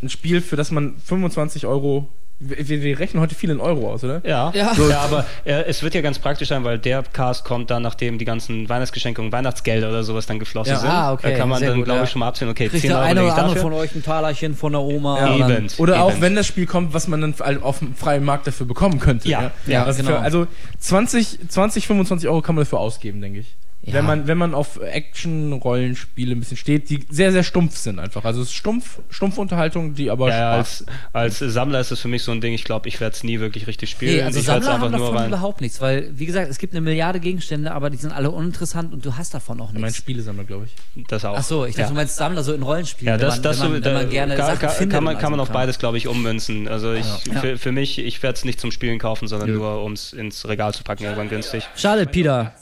ein 0.03 0.10
Spiel, 0.10 0.42
für 0.42 0.56
das 0.56 0.72
man 0.72 1.00
25 1.00 1.66
Euro. 1.66 2.10
Wir, 2.44 2.82
wir 2.82 2.98
rechnen 3.00 3.22
heute 3.22 3.36
viel 3.36 3.52
in 3.52 3.60
Euro 3.60 3.92
aus, 3.94 4.03
oder? 4.03 4.22
Ja, 4.26 4.52
Ja. 4.56 4.72
ja. 4.90 5.00
aber 5.02 5.26
äh, 5.45 5.64
es 5.68 5.84
wird 5.84 5.94
ja 5.94 6.02
ganz 6.02 6.18
praktisch 6.18 6.48
sein, 6.48 6.64
weil 6.64 6.80
der 6.80 7.03
Cast 7.03 7.45
kommt 7.45 7.70
dann, 7.70 7.84
nachdem 7.84 8.18
die 8.18 8.26
ganzen 8.26 8.68
Weihnachtsgeschenke 8.68 9.22
und 9.22 9.32
Weihnachtsgelder 9.32 9.90
oder 9.90 10.03
sowas 10.03 10.26
dann 10.26 10.40
geflossen 10.40 10.74
Ja. 10.74 10.80
sind. 10.80 10.90
Ah, 10.90 11.14
okay, 11.14 11.32
Da 11.34 11.38
kann 11.38 11.50
man 11.50 11.60
sehr 11.60 11.70
dann, 11.70 11.84
glaube 11.84 12.00
ja. 12.00 12.03
ich, 12.06 12.10
schon 12.10 12.20
mal 12.22 12.28
absehen, 12.30 12.50
okay, 12.50 12.68
Kriegt 12.68 12.82
10 12.82 12.90
der 12.90 12.98
Euro 12.98 13.08
eine 13.08 13.20
oder 13.22 13.28
ich 13.30 13.34
andere 13.36 13.56
dafür. 13.56 13.61
von 13.70 13.74
euch 13.74 13.94
ein 13.95 14.03
Talerchen 14.03 14.56
von 14.56 14.72
der 14.72 14.82
Oma. 14.82 15.20
Ja. 15.20 15.38
dann- 15.38 15.52
Eben. 15.52 15.68
Oder 15.78 16.02
auch 16.03 16.10
Event. 16.10 16.22
wenn 16.24 16.36
das 16.36 16.48
Spiel 16.48 16.66
kommt, 16.66 16.94
was 16.95 17.08
man 17.08 17.22
dann 17.22 17.61
auf 17.61 17.80
dem 17.80 17.94
freien 17.94 18.24
Markt 18.26 18.48
dafür 18.48 18.66
bekommen 18.66 19.00
könnte. 19.00 19.30
Ja, 19.30 19.52
ja, 19.68 19.84
Also, 19.86 20.02
genau. 20.02 20.16
für, 20.18 20.20
also 20.24 20.48
20, 20.80 21.38
20, 21.48 21.86
25 21.88 22.28
Euro 22.28 22.42
kann 22.42 22.56
man 22.56 22.64
dafür 22.66 22.80
ausgeben, 22.80 23.22
denke 23.22 23.40
ich. 23.42 23.56
Ja. 23.84 23.93
Wenn, 23.93 24.06
man, 24.06 24.27
wenn 24.27 24.38
man 24.38 24.53
auf 24.53 24.80
Action-Rollenspiele 24.80 26.35
ein 26.35 26.40
bisschen 26.40 26.58
steht, 26.58 26.90
die 26.90 27.03
sehr, 27.10 27.32
sehr 27.32 27.43
stumpf 27.43 27.77
sind 27.77 27.98
einfach. 28.00 28.26
Also 28.26 28.42
es 28.42 28.50
ist 28.50 28.53
stumpf, 28.53 29.00
stumpfe 29.10 29.42
Unterhaltung, 29.42 29.95
die 29.95 30.11
aber 30.11 30.30
Ja, 30.30 30.53
Spaß. 30.64 30.85
als, 31.14 31.40
als 31.42 31.53
Sammler 31.53 31.80
ist 31.80 31.90
das 31.92 32.00
für 32.00 32.08
mich 32.08 32.22
so 32.24 32.32
ein 32.32 32.42
Ding, 32.42 32.53
ich 32.53 32.64
glaube, 32.64 32.88
ich 32.88 33.00
werde 33.00 33.16
es 33.16 33.24
nie 33.24 33.40
wirklich 33.40 33.66
richtig 33.66 33.90
spielen. 33.90 34.18
Nee, 34.18 34.22
also 34.22 34.40
ich 34.40 34.45
Sammler 34.45 34.80
haben 34.80 34.92
davon 34.92 35.27
überhaupt 35.27 35.61
nichts, 35.61 35.82
weil, 35.82 36.11
wie 36.18 36.27
gesagt, 36.27 36.50
es 36.50 36.60
gibt 36.60 36.74
eine 36.74 36.82
Milliarde 36.82 37.19
Gegenstände, 37.19 37.72
aber 37.72 37.90
die 37.90 37.98
sind 37.98 38.11
alle 38.11 38.30
uninteressant 38.30 38.93
und 38.93 39.03
du 39.03 39.18
hast 39.18 39.34
davon 39.34 39.60
auch 39.61 39.69
Ich 39.69 39.74
meine 39.74 39.85
nichts. 39.88 39.98
Spielesammler, 39.98 40.43
glaube 40.43 40.66
ich. 40.66 41.06
Das 41.08 41.26
auch. 41.26 41.38
Ach 41.38 41.43
so, 41.43 41.66
ich 41.66 41.72
dachte, 41.72 41.82
ja. 41.82 41.88
du 41.90 41.95
meinst 41.95 42.16
Sammler 42.18 42.43
so 42.43 42.53
in 42.53 42.61
Rollenspielen, 42.61 43.11
Ja, 43.14 43.18
das, 43.18 43.38
wenn 43.38 43.42
man, 43.42 43.43
das 43.43 43.61
wenn 43.61 43.72
man, 43.72 43.80
so, 43.82 43.85
wenn 43.85 43.93
man 43.95 44.10
gerne 44.10 44.35
kann, 44.35 44.45
Sachen 44.45 44.60
kann, 44.60 44.69
findet. 44.69 44.93
kann 44.93 45.03
man, 45.03 45.18
kann 45.18 45.32
man 45.32 45.40
so 45.40 45.45
ein 45.48 45.53
beides, 45.53 45.80
glaube 45.80 45.98
ich, 45.98 46.08
ummünzen. 46.08 46.68
Also 46.68 46.93
ich. 46.93 47.06
Für, 47.42 47.58
für 47.58 47.72
mich, 47.72 47.98
ich 47.98 48.22
werde 48.22 48.38
es 48.38 48.45
nicht 48.45 48.60
zum 48.60 48.72
Spielen 48.72 49.00
kaufen, 49.00 49.27
sondern 49.27 49.51
nur 49.53 49.84
um 49.84 49.93
es 49.93 50.14
ins 50.14 50.48
Regal 50.48 50.74
zu 50.74 50.84
packen, 50.84 51.03
irgendwann 51.03 51.30
günstig. 51.30 51.68
Schade, 51.76 52.06
Peter. 52.06 52.53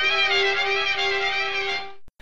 Thank 0.00 0.30
you. 0.44 0.49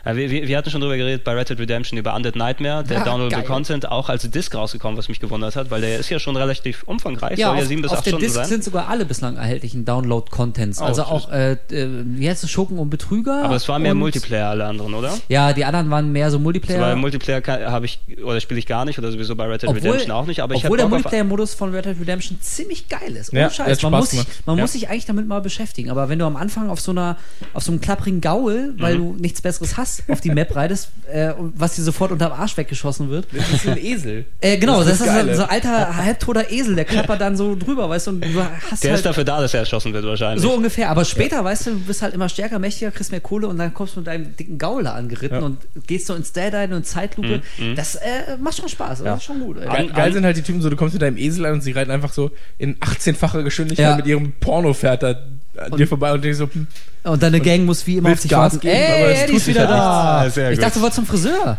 Wir, 0.04 0.30
wir, 0.30 0.48
wir 0.48 0.56
hatten 0.56 0.70
schon 0.70 0.80
drüber 0.80 0.96
geredet 0.96 1.24
bei 1.24 1.32
Red 1.34 1.50
Dead 1.50 1.58
Redemption 1.58 1.98
über 1.98 2.14
Undead 2.14 2.36
Nightmare, 2.36 2.84
der 2.84 2.98
Ja, 2.98 3.04
Downloadable. 3.04 3.44
Content 3.44 3.88
auch 3.90 4.08
als 4.08 4.28
Disc 4.30 4.54
rausgekommen, 4.54 4.96
was 4.96 5.08
mich 5.08 5.20
gewundert 5.20 5.56
hat, 5.56 5.70
weil 5.70 5.80
der 5.80 5.98
ist 5.98 6.08
ja 6.10 6.18
schon 6.18 6.36
relativ 6.36 6.82
umfangreich, 6.84 7.38
Ja, 7.38 7.48
soll 7.48 7.56
ja 7.56 7.62
auf, 7.62 7.68
sieben 7.68 7.82
bis 7.82 7.90
auf 7.90 7.98
acht 7.98 8.06
der 8.06 8.10
Stunden 8.10 8.24
Disc 8.24 8.34
sein. 8.36 8.46
sind 8.46 8.64
sogar 8.64 8.88
alle 8.88 9.04
bislang 9.04 9.36
erhältlichen 9.36 9.84
Download-Contents. 9.84 10.80
Oh, 10.80 10.84
also 10.84 11.02
auch, 11.02 11.30
äh, 11.30 11.52
äh, 11.52 11.88
wie 12.04 12.28
heißt 12.28 12.44
es, 12.44 12.50
Schurken 12.50 12.78
und 12.78 12.90
Betrüger. 12.90 13.44
Aber 13.44 13.56
es 13.56 13.68
war 13.68 13.78
mehr 13.78 13.94
Multiplayer, 13.94 14.48
alle 14.50 14.64
anderen, 14.66 14.94
oder? 14.94 15.12
Ja, 15.28 15.52
die 15.52 15.64
anderen 15.64 15.90
waren 15.90 16.12
mehr 16.12 16.30
so 16.30 16.38
Multiplayer. 16.38 16.80
Weil 16.80 16.96
Multiplayer 16.96 17.42
habe 17.70 17.86
ich, 17.86 18.00
oder 18.24 18.40
spiele 18.40 18.58
ich 18.60 18.66
gar 18.66 18.84
nicht, 18.84 18.98
oder 18.98 19.10
sowieso 19.12 19.36
bei 19.36 19.46
Red 19.46 19.62
Dead 19.62 19.68
obwohl, 19.70 19.82
Redemption 19.82 20.10
auch 20.12 20.26
nicht, 20.26 20.40
aber 20.40 20.54
ich 20.54 20.64
obwohl 20.64 20.78
der 20.78 20.88
Multiplayer-Modus 20.88 21.54
von 21.54 21.74
Red 21.74 21.84
Dead 21.86 22.00
Redemption 22.00 22.38
ziemlich 22.40 22.88
geil 22.88 23.16
ist. 23.16 23.32
Ohne 23.32 23.40
Ja, 23.42 23.50
Scheiß. 23.50 23.82
Man, 23.82 23.92
muss 23.92 24.10
sich, 24.10 24.24
man 24.46 24.56
Ja. 24.56 24.62
muss 24.62 24.72
sich 24.72 24.88
eigentlich 24.88 25.06
damit 25.06 25.26
mal 25.28 25.40
beschäftigen. 25.40 25.90
Aber 25.90 26.08
wenn 26.08 26.18
du 26.18 26.24
am 26.24 26.36
Anfang 26.36 26.70
auf 26.70 26.80
so 26.80 26.90
einer, 26.92 27.16
auf 27.54 27.62
so 27.62 27.72
einem 27.72 27.80
klapprigen 27.80 28.20
Gaul, 28.20 28.74
weil 28.78 28.94
Mhm. 28.96 28.98
du 29.16 29.22
nichts 29.22 29.42
Besseres 29.42 29.76
hast, 29.76 29.88
auf 30.08 30.20
die 30.20 30.31
Map 30.31 30.55
reitest, 30.55 30.91
äh, 31.12 31.33
was 31.55 31.75
dir 31.76 31.83
sofort 31.83 32.12
unterm 32.12 32.33
Arsch 32.33 32.57
weggeschossen 32.57 33.10
wird. 33.10 33.26
Das 33.33 33.50
ist 33.50 33.67
ein 33.68 33.78
Esel. 33.78 34.25
Äh, 34.41 34.58
genau, 34.58 34.78
das, 34.78 34.99
das 34.99 35.00
ist, 35.00 35.07
Geile. 35.07 35.34
so 35.34 35.42
ein 35.42 35.49
alter, 35.50 35.97
halbtoter 35.97 36.50
Esel, 36.50 36.75
der 36.76 36.84
klappert 36.84 37.20
dann 37.20 37.36
so 37.36 37.55
drüber, 37.57 37.89
weißt 37.89 38.07
du, 38.08 38.10
und 38.12 38.25
du 38.25 38.42
hast 38.70 38.83
Der 38.84 38.91
halt 38.91 38.99
ist 39.00 39.07
dafür 39.07 39.25
da, 39.25 39.41
dass 39.41 39.55
er 39.55 39.60
erschossen 39.60 39.92
wird 39.92 40.05
wahrscheinlich. 40.05 40.42
so 40.42 40.52
ungefähr. 40.55 40.91
Aber 40.91 41.05
später, 41.05 41.42
weißt 41.44 41.67
du, 41.67 41.70
du 41.73 41.81
bist 41.81 42.02
halt 42.02 42.15
immer 42.15 42.28
stärker, 42.28 42.58
mächtiger, 42.58 42.91
kriegst 42.91 43.10
mehr 43.10 43.20
Kohle 43.20 43.49
und 43.49 43.58
dann 43.58 43.73
kommst 43.75 43.97
du 43.97 44.00
mit 44.00 44.07
deinem 44.07 44.36
dicken 44.36 44.58
Gaul 44.58 44.84
da 44.84 44.92
angeritten 44.94 45.39
Ja. 45.41 45.44
und 45.44 45.58
gehst 45.86 46.07
so 46.07 46.15
ins 46.15 46.33
Dead 46.33 46.52
und 46.73 46.86
Zeitlupe. 46.86 47.42
Das 47.76 47.94
äh, 47.97 48.36
macht 48.41 48.57
schon 48.58 48.68
Spaß, 48.68 49.02
das 49.02 49.18
ist 49.18 49.25
schon 49.25 49.41
gut. 49.41 49.60
Geil, 49.62 49.89
geil 49.94 50.12
sind 50.12 50.25
halt 50.25 50.36
die 50.36 50.42
Typen 50.42 50.60
so, 50.62 50.70
du 50.70 50.76
kommst 50.76 50.94
mit 50.94 51.02
deinem 51.02 51.17
Esel 51.17 51.47
an 51.47 51.55
und 51.55 51.60
sie 51.62 51.73
reiten 51.73 51.91
einfach 51.91 52.12
so 52.12 52.31
in 52.58 52.76
18-facher 52.76 53.42
Geschwindigkeit 53.42 53.86
Ja. 53.86 53.97
mit 53.97 54.07
ihrem 54.07 54.33
Pornopferd 54.41 55.02
da 55.02 55.15
an 55.58 55.76
dir 55.76 55.86
vorbei 55.88 56.12
und 56.12 56.22
denkst 56.24 56.38
so, 56.38 56.48
hm, 56.52 56.66
Und 57.04 57.22
deine 57.22 57.40
Gang 57.40 57.64
muss 57.64 57.86
wie 57.86 57.96
immer 57.96 58.12
auf 58.12 58.20
dich 58.20 58.30
Gas 58.30 58.54
warten. 58.54 58.60
geben, 58.60 58.76
aber 58.76 59.10
Ey, 59.10 59.26
tut 59.26 59.36
ist 59.36 59.46
wieder 59.46 59.60
halt 59.60 59.70
da. 59.70 60.20
Ah, 60.20 60.26
ich 60.26 60.34
gut. 60.34 60.62
dachte, 60.62 60.78
du 60.78 60.82
warst 60.84 60.94
zum 60.96 61.06
Friseur. 61.06 61.58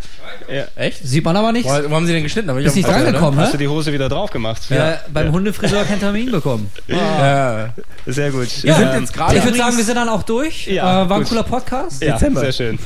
echt? 0.75 0.99
Sieht 1.07 1.23
man 1.25 1.35
aber 1.35 1.51
nicht. 1.51 1.65
Wo, 1.67 1.71
haben 1.95 2.05
sie 2.05 2.13
den 2.13 2.23
geschnitten? 2.23 2.49
Aber 2.49 2.59
ich 2.59 2.65
Ist 2.65 2.75
nicht 2.75 2.87
drangekommen, 2.87 3.39
Hast 3.39 3.53
du 3.53 3.57
ne? 3.57 3.63
die 3.63 3.67
Hose 3.67 3.91
wieder 3.93 4.09
drauf 4.09 4.31
gemacht? 4.31 4.61
Ja, 4.69 4.99
beim 5.13 5.31
Hundefriseur 5.31 5.83
kein 5.85 5.99
Termin 5.99 6.31
bekommen. 6.31 6.69
Ja. 6.87 7.69
Sehr 8.05 8.31
gut. 8.31 8.47
Wir 8.63 8.73
sind 8.73 8.93
jetzt 8.93 9.13
gerade 9.13 9.37
ich 9.37 9.43
würde 9.43 9.57
sagen, 9.57 9.77
wir 9.77 9.83
sind 9.83 9.95
dann 9.95 10.09
auch 10.09 10.23
durch. 10.23 10.67
Ja, 10.67 11.03
äh, 11.03 11.09
war 11.09 11.17
ein 11.17 11.23
cooler 11.25 11.43
Podcast. 11.43 12.01
ja, 12.01 12.13
Dezember. 12.13 12.41
sehr 12.41 12.51
schön. 12.53 12.79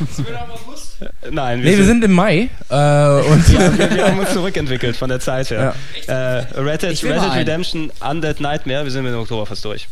Nein, 1.31 1.61
Nee, 1.61 1.77
wir 1.77 1.85
sind 1.85 2.03
im 2.03 2.11
Mai 2.13 2.49
äh, 2.69 2.75
und 3.31 3.49
ja, 3.49 3.77
wir, 3.77 3.91
wir 3.95 4.07
haben 4.07 4.19
uns 4.19 4.31
zurückentwickelt 4.33 4.95
von 4.95 5.09
der 5.09 5.19
Zeit 5.19 5.49
her. 5.49 5.73
Äh, 6.07 6.13
Red 6.59 6.81
Dead, 6.83 6.91
Ich 6.91 7.03
Red. 7.03 7.21
Redemption, 7.35 7.91
Undead 8.09 8.39
Nightmare, 8.39 8.83
wir 8.83 8.91
sind 8.91 9.03
mit 9.03 9.13
dem 9.13 9.19
Oktober 9.19 9.45
fast 9.45 9.63
durch. 9.65 9.87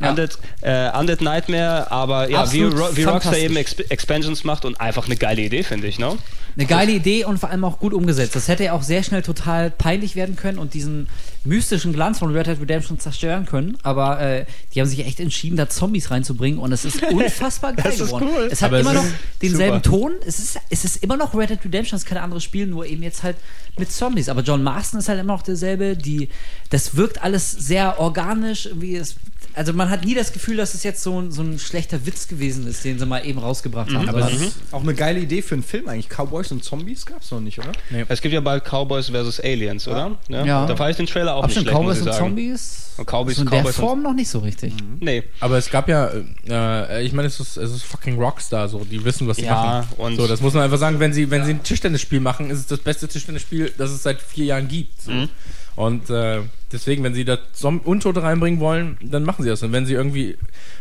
Ja. 0.00 0.10
Undead, 0.10 0.38
äh, 0.62 0.90
Undead 0.98 1.20
Nightmare, 1.20 1.90
aber 1.90 2.28
ja, 2.28 2.50
wie, 2.52 2.64
Absolut 2.64 2.78
Ro 2.78 2.96
wie 2.96 3.04
Rockstar 3.04 3.36
eben 3.38 3.56
Exp 3.56 3.80
Expansions 3.90 4.42
macht 4.44 4.64
und 4.64 4.80
einfach 4.80 5.06
eine 5.06 5.16
geile 5.16 5.42
Idee, 5.42 5.62
finde 5.62 5.86
ich, 5.86 5.98
ne? 5.98 6.16
Eine 6.56 6.66
geile 6.66 6.92
Idee 6.92 7.24
und 7.24 7.38
vor 7.38 7.50
allem 7.50 7.64
auch 7.64 7.80
gut 7.80 7.92
umgesetzt. 7.92 8.36
Das 8.36 8.46
hätte 8.46 8.62
ja 8.64 8.72
auch 8.74 8.82
sehr 8.82 9.02
schnell 9.02 9.22
total 9.22 9.70
peinlich 9.70 10.14
werden 10.14 10.36
können 10.36 10.58
und 10.58 10.74
diesen 10.74 11.08
mystischen 11.44 11.92
Glanz 11.92 12.20
von 12.20 12.32
Red 12.32 12.46
Dead 12.46 12.60
Redemption 12.60 12.98
zerstören 13.00 13.44
können. 13.44 13.76
Aber 13.82 14.20
äh, 14.20 14.46
die 14.72 14.80
haben 14.80 14.86
sich 14.88 15.04
echt 15.04 15.18
entschieden, 15.18 15.56
da 15.56 15.68
Zombies 15.68 16.10
reinzubringen 16.12 16.60
und 16.60 16.70
es 16.72 16.84
ist 16.84 17.02
unfassbar 17.12 17.72
geil 17.72 17.84
Das 17.84 17.98
ist 18.00 18.06
geworden. 18.06 18.28
cool. 18.32 18.48
Es 18.50 18.62
hat 18.62 18.68
Aber 18.68 18.78
es 18.78 18.82
immer 18.86 18.94
noch 18.94 19.04
ist 19.04 19.12
denselben 19.42 19.82
super. 19.82 19.96
Ton. 19.96 20.12
Es 20.26 20.38
ist, 20.38 20.58
es 20.70 20.84
ist 20.84 21.02
immer 21.02 21.16
noch 21.16 21.34
Red 21.34 21.50
Dead 21.50 21.64
Redemption, 21.64 21.96
es 21.96 22.02
ist 22.04 22.08
kein 22.08 22.18
anderes 22.18 22.44
Spiel, 22.44 22.66
nur 22.66 22.86
eben 22.86 23.02
jetzt 23.02 23.24
halt 23.24 23.36
mit 23.76 23.90
Zombies. 23.90 24.28
Aber 24.28 24.42
John 24.42 24.62
Marston 24.62 25.00
ist 25.00 25.08
halt 25.08 25.18
immer 25.20 25.32
noch 25.34 25.42
derselbe. 25.42 25.96
Die, 25.96 26.28
das 26.70 26.96
wirkt 26.96 27.22
alles 27.22 27.50
sehr 27.50 27.98
organisch. 27.98 28.66
Irgendwie 28.66 28.94
es, 28.96 29.16
also 29.54 29.72
man 29.72 29.90
hat 29.90 30.04
nie 30.04 30.14
das 30.14 30.32
Gefühl, 30.32 30.56
dass 30.56 30.74
es 30.74 30.82
jetzt 30.82 31.02
so, 31.02 31.20
ein- 31.20 31.30
so 31.32 31.42
ein 31.42 31.58
schlechter 31.58 32.04
Witz 32.06 32.28
gewesen 32.28 32.66
ist, 32.66 32.84
den 32.84 32.98
sie 32.98 33.06
mal 33.06 33.24
eben 33.26 33.38
rausgebracht 33.38 33.92
haben. 33.94 34.08
Aber 34.08 34.30
ist 34.30 34.56
auch 34.72 34.82
eine 34.82 34.94
geile 34.94 35.20
Idee 35.20 35.42
für 35.42 35.54
einen 35.54 35.62
Film 35.62 35.88
eigentlich. 35.88 36.08
Cowboys 36.08 36.50
und 36.52 36.64
Zombies 36.64 37.06
gab's 37.06 37.30
noch 37.30 37.40
nicht, 37.40 37.58
oder? 37.58 37.72
Es 38.08 38.20
gibt 38.20 38.34
ja 38.34 38.40
bald 38.40 38.64
Cowboys 38.64 39.08
vs. 39.10 39.40
Aliens, 39.40 39.86
oder? 39.88 40.16
Ja. 40.28 40.66
Da 40.66 40.76
fand 40.76 40.90
ich 40.90 40.96
den 40.96 41.06
Trailer 41.06 41.34
auch 41.34 41.42
Hab 41.42 41.48
nicht 41.48 41.54
schon 41.56 41.64
schlecht, 41.64 41.76
Cowboys 41.78 41.98
und 41.98 42.04
sagen. 42.04 42.18
Zombies? 42.18 42.80
Und 42.96 43.06
Cowboys- 43.08 43.36
so 43.36 43.42
in 43.42 43.50
der 43.50 43.58
Cowboys 43.60 43.78
und- 43.78 43.84
Form 43.84 44.02
noch 44.02 44.14
nicht 44.14 44.28
so 44.28 44.38
richtig. 44.38 44.72
Nee. 45.00 45.24
aber 45.40 45.58
es 45.58 45.68
gab 45.70 45.88
ja, 45.88 46.10
äh, 46.48 47.04
ich 47.04 47.12
meine, 47.12 47.26
es 47.28 47.40
ist, 47.40 47.56
es 47.56 47.72
ist 47.72 47.82
fucking 47.84 48.18
Rockstar, 48.20 48.68
so, 48.68 48.84
die 48.84 49.04
wissen, 49.04 49.26
was 49.26 49.36
sie 49.38 49.44
Ja, 49.44 49.54
machen. 49.54 49.88
und- 49.98 50.16
so, 50.16 50.26
das 50.28 50.40
muss 50.40 50.54
man 50.54 50.62
einfach 50.62 50.78
sagen, 50.78 51.00
wenn 51.00 51.12
sie, 51.12 51.28
wenn 51.30 51.44
sie 51.44 51.50
ein 51.54 51.62
Tischtennisspiel 51.64 52.20
machen, 52.20 52.50
ist 52.50 52.58
es 52.60 52.66
das 52.66 52.78
beste 52.78 53.08
Tischtennisspiel, 53.08 53.72
das 53.78 53.90
es 53.90 54.02
seit 54.04 54.20
vier 54.20 54.44
Jahren 54.46 54.68
gibt. 54.68 55.02
So. 55.02 55.10
Mhm. 55.10 55.28
Und 55.76 56.08
äh, 56.10 56.40
deswegen, 56.72 57.02
wenn 57.02 57.14
sie 57.14 57.24
da 57.24 57.38
Untote 57.84 58.22
reinbringen 58.22 58.60
wollen, 58.60 58.96
dann 59.02 59.24
machen 59.24 59.42
sie 59.42 59.48
das. 59.48 59.62
Und 59.62 59.72
wenn 59.72 59.86
sie 59.86 59.94
irgendwie 59.94 60.36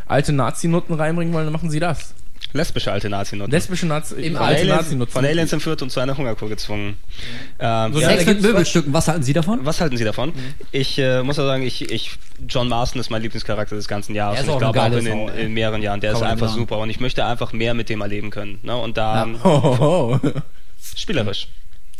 alte 0.05 0.33
Nazi-Nutten 0.33 0.93
reinbringen 0.93 1.33
wollen, 1.33 1.45
dann 1.45 1.53
machen 1.53 1.69
sie 1.71 1.79
das. 1.79 2.13
Lesbische 2.51 2.91
alte 2.91 3.09
Nazi-Nutten. 3.09 3.51
Lesbische 3.51 3.87
Nazi 3.87 4.13
Im 4.15 4.33
Von 4.35 4.43
alte 4.45 4.61
Aliens, 4.61 4.77
Nazi-Nutzen. 4.77 5.13
von 5.13 5.25
Aliens 5.25 5.53
entführt 5.53 5.81
und 5.81 5.89
zu 5.91 5.99
einer 5.99 6.15
Hungerkur 6.15 6.49
gezwungen. 6.49 6.97
Ähm, 7.57 7.93
So 7.93 7.99
ja, 7.99 8.09
Sex 8.09 8.25
mit 8.27 8.41
Möbelstücken, 8.43 8.93
was 8.93 9.07
halten 9.07 9.23
Sie 9.23 9.33
davon? 9.33 9.61
was 9.63 9.81
halten 9.81 9.97
Sie 9.97 10.03
davon? 10.03 10.33
Ich 10.71 10.99
äh, 10.99 11.23
muss 11.23 11.39
auch 11.39 11.45
sagen, 11.47 11.63
ich, 11.63 11.89
ich, 11.89 12.11
John 12.47 12.67
Marston 12.67 12.99
ist 13.01 13.09
mein 13.09 13.23
Lieblingscharakter 13.23 13.75
des 13.75 13.87
ganzen 13.87 14.13
Jahres. 14.13 14.37
Er 14.37 14.43
ist 14.43 14.49
und 14.49 14.53
ich 14.55 14.59
glaube 14.59 14.81
auch 14.81 14.91
in, 14.91 15.05
den, 15.05 15.27
in 15.29 15.53
mehreren 15.53 15.81
Jahren. 15.81 15.99
Der 15.99 16.11
Kann 16.11 16.21
ist 16.21 16.27
einfach 16.27 16.53
super 16.53 16.77
und 16.77 16.91
ich 16.91 16.99
möchte 16.99 17.25
einfach 17.25 17.53
mehr 17.53 17.73
mit 17.73 17.89
dem 17.89 18.01
erleben 18.01 18.29
können. 18.29 18.59
Ne? 18.61 18.75
Und 18.75 18.97
da 18.97 19.15
Ja. 19.15 19.23
ähm, 19.23 19.39
Oh, 19.43 19.77
oh, 19.79 20.19
oh. 20.21 20.29
spielerisch. 20.95 21.47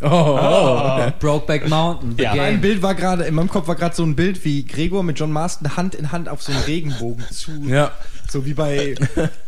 Oh, 0.04 0.40
oh. 0.42 1.12
Brokeback 1.20 1.68
Mountain, 1.70 2.16
The 2.18 2.24
Ja. 2.24 2.36
Mein 2.36 2.54
Game. 2.54 2.62
Bild 2.62 2.82
war 2.82 2.96
gerade, 2.96 3.24
in 3.24 3.36
meinem 3.36 3.50
Kopf 3.50 3.68
war 3.68 3.76
gerade 3.76 3.96
so 3.96 4.04
ein 4.04 4.16
Bild, 4.16 4.44
wie 4.46 4.66
Gregor 4.66 5.04
mit 5.04 5.20
John 5.20 5.32
Marston 5.32 5.76
Hand 5.78 5.96
in 5.96 6.12
Hand 6.12 6.30
auf 6.30 6.42
so 6.42 6.52
einen 6.52 6.62
Regenbogen 6.64 7.24
zu. 7.32 7.52
Ja. 7.68 7.92
So 8.30 8.46
wie 8.48 8.54
bei 8.56 8.96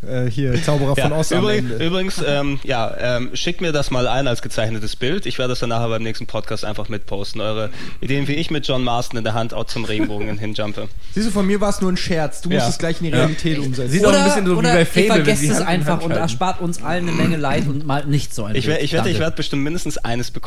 äh, 0.08 0.30
hier 0.30 0.62
Zauberer 0.62 0.96
von 0.96 1.12
Ja, 1.12 1.18
Oz 1.18 1.32
am 1.32 1.44
übrigens, 1.48 2.22
ähm, 2.24 2.60
ja, 2.64 2.94
ähm, 3.00 3.32
schickt 3.34 3.60
mir 3.62 3.72
das 3.72 3.90
mal 3.90 4.08
ein 4.08 4.28
als 4.28 4.44
gezeichnetes 4.44 4.96
Bild. 4.96 5.26
Ich 5.26 5.40
werde 5.40 5.54
das 5.54 5.60
dann 5.60 5.70
nachher 5.70 5.90
beim 5.90 6.04
nächsten 6.04 6.28
Podcast 6.28 6.64
einfach 6.66 6.88
mitposten. 6.88 7.42
Eure 7.42 7.72
Ideen, 8.02 8.28
wie 8.28 8.34
ich 8.34 8.52
mit 8.52 8.68
John 8.68 8.84
Marston 8.84 9.18
in 9.18 9.24
der 9.24 9.34
Hand 9.34 9.56
auch 9.56 9.64
zum 9.64 9.86
Regenbogen 9.86 10.38
hinjumpe. 10.38 10.88
Siehst 11.16 11.28
du, 11.28 11.32
von 11.32 11.48
mir 11.48 11.60
war 11.62 11.70
es 11.70 11.82
nur 11.82 11.92
ein 11.92 11.98
Scherz. 11.98 12.42
Du 12.42 12.50
musst 12.50 12.62
Ja. 12.62 12.70
es 12.70 12.78
gleich 12.78 13.00
in 13.02 13.08
die 13.08 13.14
Realität 13.14 13.58
umsetzen. 13.58 13.90
Sieht 13.92 14.06
auch 14.06 14.14
ein 14.14 14.24
bisschen 14.26 14.46
so 14.46 14.58
wie 14.60 14.62
bei 14.62 14.86
Fable, 14.86 15.08
vergesst 15.08 15.44
es 15.46 15.62
einfach 15.62 16.02
und 16.04 16.12
erspart 16.12 16.62
uns 16.62 16.84
allen 16.84 17.08
eine 17.08 17.18
Menge 17.18 17.38
Leid 17.38 17.68
und 17.68 17.88
mal 17.88 18.06
nicht 18.06 18.36
so 18.36 18.44
ein 18.44 18.56
Ich, 18.56 18.68
Bild. 18.68 18.84
ich 18.84 18.94
wette, 18.94 19.10
ich 19.10 19.18
werde 19.20 19.36
bestimmt 19.36 19.64
mindestens 19.64 19.98
eines 19.98 20.30
bekommen. 20.30 20.45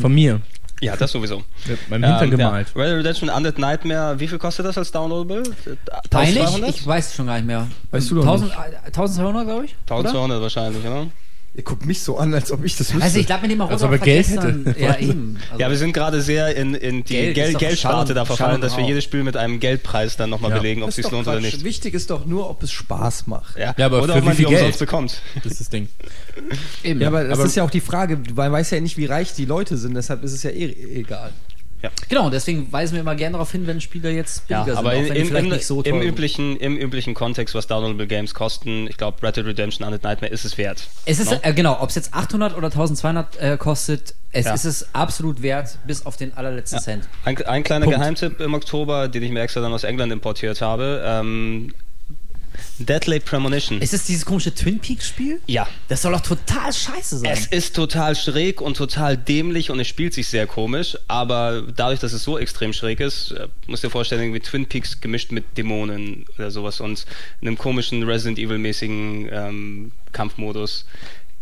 Von 0.00 0.14
mir. 0.14 0.40
Ja, 0.80 0.96
das 0.96 1.12
sowieso. 1.12 1.42
Mit 1.66 1.90
meinem 1.90 2.04
Hintern 2.04 2.24
Ähm, 2.24 2.38
gemalt. 2.38 2.68
Ja. 2.74 2.80
Red 2.80 2.90
Dead 2.90 2.98
Redemption 3.00 3.28
Undead 3.28 3.58
Nightmare, 3.58 4.18
wie 4.18 4.26
viel 4.28 4.38
kostet 4.38 4.64
das 4.64 4.78
als 4.78 4.90
Downloadable? 4.90 5.42
Peinlich? 6.08 6.38
1200? 6.40 6.70
Ich 6.70 6.86
weiß 6.86 7.08
es 7.08 7.14
schon 7.14 7.26
gar 7.26 7.34
nicht 7.36 7.46
mehr. 7.46 7.66
Weißt 7.90 8.10
du 8.10 8.14
doch 8.16 8.22
1000, 8.22 8.52
1200, 8.86 9.46
glaube 9.46 9.64
ich? 9.66 9.74
oder? 9.90 9.96
1200 9.98 10.40
wahrscheinlich, 10.42 10.84
oder? 10.86 11.06
Ihr 11.52 11.64
guckt 11.64 11.84
mich 11.84 12.00
so 12.00 12.16
an, 12.16 12.32
als 12.32 12.52
ob 12.52 12.64
ich 12.64 12.76
das 12.76 12.92
wüsste. 12.94 13.02
Also 13.04 13.18
ich 13.18 13.26
glaube, 13.26 13.42
mit 13.42 13.50
dem 13.50 13.60
auch 13.60 13.70
Als 13.70 13.82
ob 13.82 13.90
er 13.90 13.98
Geld 13.98 14.28
hätte. 14.28 14.74
Ja, 14.78 14.96
eben. 14.98 15.36
Also, 15.50 15.60
Ja, 15.60 15.68
wir 15.68 15.76
sind 15.76 15.92
gerade 15.92 16.22
sehr 16.22 16.54
in, 16.54 16.74
in 16.76 17.02
die 17.02 17.12
Geld 17.14 17.34
Geld 17.34 17.58
Geldsparte 17.58 18.14
da 18.14 18.24
verfallen, 18.24 18.60
dass 18.60 18.76
wir 18.76 18.84
jedes 18.84 19.02
Spiel 19.02 19.24
mit 19.24 19.36
einem 19.36 19.58
Geldpreis 19.58 20.16
dann 20.16 20.30
nochmal 20.30 20.52
Ja. 20.52 20.58
belegen, 20.58 20.84
ob 20.84 20.90
es 20.90 20.94
sich 20.96 21.10
lohnt 21.10 21.26
oder 21.26 21.38
Quatsch. 21.40 21.52
nicht. 21.54 21.64
Wichtig 21.64 21.94
ist 21.94 22.08
doch 22.10 22.24
nur, 22.24 22.48
ob 22.48 22.62
es 22.62 22.70
Spaß 22.70 23.26
macht. 23.26 23.56
Ja, 23.58 23.74
Ja, 23.76 23.86
aber 23.86 24.00
oder 24.00 24.12
für 24.12 24.18
ob 24.20 24.24
man 24.26 24.32
wie 24.34 24.36
viel 24.36 24.44
die 24.46 24.50
Geld? 24.52 24.62
umsonst 24.62 24.78
bekommt. 24.78 25.20
Das 25.42 25.52
ist 25.52 25.60
das 25.60 25.68
Ding. 25.70 25.88
eben. 26.84 27.00
Ja, 27.00 27.08
aber 27.08 27.24
das 27.24 27.36
Aber- 27.38 27.46
ist 27.48 27.56
ja 27.56 27.64
auch 27.64 27.70
die 27.70 27.80
Frage. 27.80 28.20
Man 28.32 28.52
weiß 28.52 28.70
ja 28.70 28.80
nicht, 28.80 28.96
wie 28.96 29.06
reich 29.06 29.34
die 29.34 29.44
Leute 29.44 29.76
sind, 29.76 29.94
deshalb 29.94 30.22
ist 30.22 30.32
es 30.32 30.44
ja 30.44 30.50
eh 30.50 30.66
egal. 31.00 31.32
Genau, 32.08 32.28
deswegen 32.30 32.70
weisen 32.72 32.94
wir 32.94 33.00
immer 33.00 33.14
gerne 33.14 33.32
darauf 33.34 33.52
hin, 33.52 33.66
wenn 33.66 33.80
Spieler 33.80 34.10
jetzt 34.10 34.44
Ja, 34.48 34.62
billiger 34.64 34.78
aber 34.78 34.90
sind, 34.92 34.98
in, 35.00 35.04
auch 35.04 35.08
wenn 35.08 35.14
die 35.14 35.20
im, 35.20 35.26
vielleicht 35.28 35.46
im, 35.46 35.52
nicht 35.52 35.66
so 35.66 35.82
im, 35.82 36.00
üblichen, 36.02 36.56
im 36.56 36.76
üblichen 36.76 37.14
Kontext, 37.14 37.54
was 37.54 37.66
Downloadable 37.66 38.06
Games 38.06 38.34
kosten, 38.34 38.86
ich 38.88 38.96
glaube, 38.96 39.22
Red 39.22 39.36
Dead 39.36 39.46
Redemption 39.46 39.86
Undead 39.86 40.02
Nightmare 40.02 40.32
ist 40.32 40.44
es 40.44 40.58
wert. 40.58 40.88
Es 41.06 41.18
ist, 41.20 41.30
No? 41.30 41.38
äh, 41.42 41.52
genau, 41.54 41.80
ob 41.80 41.88
es 41.88 41.94
jetzt 41.94 42.12
800 42.12 42.56
oder 42.56 42.66
1200 42.66 43.36
äh, 43.40 43.56
kostet, 43.56 44.14
es 44.32 44.46
Ja. 44.46 44.54
ist 44.54 44.64
es 44.64 44.94
absolut 44.94 45.42
wert, 45.42 45.78
bis 45.86 46.06
auf 46.06 46.16
den 46.16 46.34
allerletzten 46.36 46.80
Cent. 46.80 47.08
Ein, 47.24 47.36
ein 47.46 47.62
kleiner 47.64 47.86
Punkt. 47.86 47.98
Geheimtipp 47.98 48.40
im 48.40 48.54
Oktober, 48.54 49.08
den 49.08 49.22
ich 49.22 49.30
mir 49.30 49.40
extra 49.40 49.60
dann 49.60 49.72
aus 49.72 49.84
England 49.84 50.12
importiert 50.12 50.60
habe. 50.60 51.02
Ähm, 51.04 51.72
Deadly 52.80 53.20
Premonition. 53.20 53.80
Ist 53.80 53.94
es 53.94 54.04
dieses 54.04 54.24
komische 54.24 54.54
Twin 54.54 54.78
Peaks 54.80 55.08
Spiel? 55.08 55.40
ja. 55.46 55.66
Das 55.88 56.02
soll 56.02 56.12
doch 56.12 56.20
total 56.20 56.72
scheiße 56.72 57.18
sein. 57.18 57.30
Es 57.32 57.46
ist 57.46 57.74
total 57.76 58.14
schräg 58.16 58.60
und 58.60 58.76
total 58.76 59.16
dämlich 59.16 59.70
und 59.70 59.78
es 59.80 59.88
spielt 59.88 60.14
sich 60.14 60.28
sehr 60.28 60.46
komisch, 60.46 60.96
aber 61.08 61.62
dadurch, 61.74 62.00
dass 62.00 62.12
es 62.12 62.22
so 62.22 62.38
extrem 62.38 62.72
schräg 62.72 63.00
ist, 63.00 63.32
äh, 63.32 63.48
musst 63.66 63.82
du 63.82 63.88
dir 63.88 63.92
vorstellen, 63.92 64.22
irgendwie 64.22 64.40
Twin 64.40 64.66
Peaks 64.66 65.00
gemischt 65.00 65.32
mit 65.32 65.56
Dämonen 65.58 66.24
oder 66.38 66.50
sowas 66.50 66.80
und 66.80 67.04
einem 67.42 67.58
komischen 67.58 68.02
Resident 68.02 68.38
Evil-mäßigen 68.38 69.28
ähm, 69.32 69.92
Kampfmodus. 70.12 70.86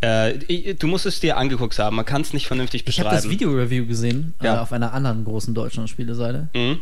Äh, 0.01 0.75
du 0.75 0.87
musst 0.87 1.07
es 1.07 1.19
dir 1.19 1.37
angeguckt 1.37 1.77
haben, 1.81 1.97
man 1.97 2.05
kann 2.05 2.23
es 2.23 2.33
nicht 2.33 2.47
vernünftig 2.47 2.85
ich 2.87 3.01
habe 3.01 3.09
beschreiben. 3.11 3.23
das 3.25 3.31
Video-Review 3.33 3.85
gesehen 3.87 4.33
äh, 4.41 4.45
Ja. 4.47 4.63
auf 4.63 4.73
einer 4.73 4.93
anderen 4.95 5.25
großen 5.25 5.55
deutschen 5.55 5.89
Spieleseite. 5.89 6.49
Mhm. 6.55 6.81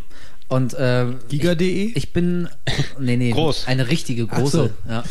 Und 0.48 0.74
äh, 0.74 1.06
Giga.de? 1.28 1.86
ich, 1.86 1.96
ich 1.96 2.12
bin. 2.12 2.48
Nee, 2.98 3.16
nee. 3.16 3.30
Groß. 3.32 3.66
Eine 3.66 3.88
richtige 3.88 4.26
große. 4.26 4.70
Ja. 4.88 5.02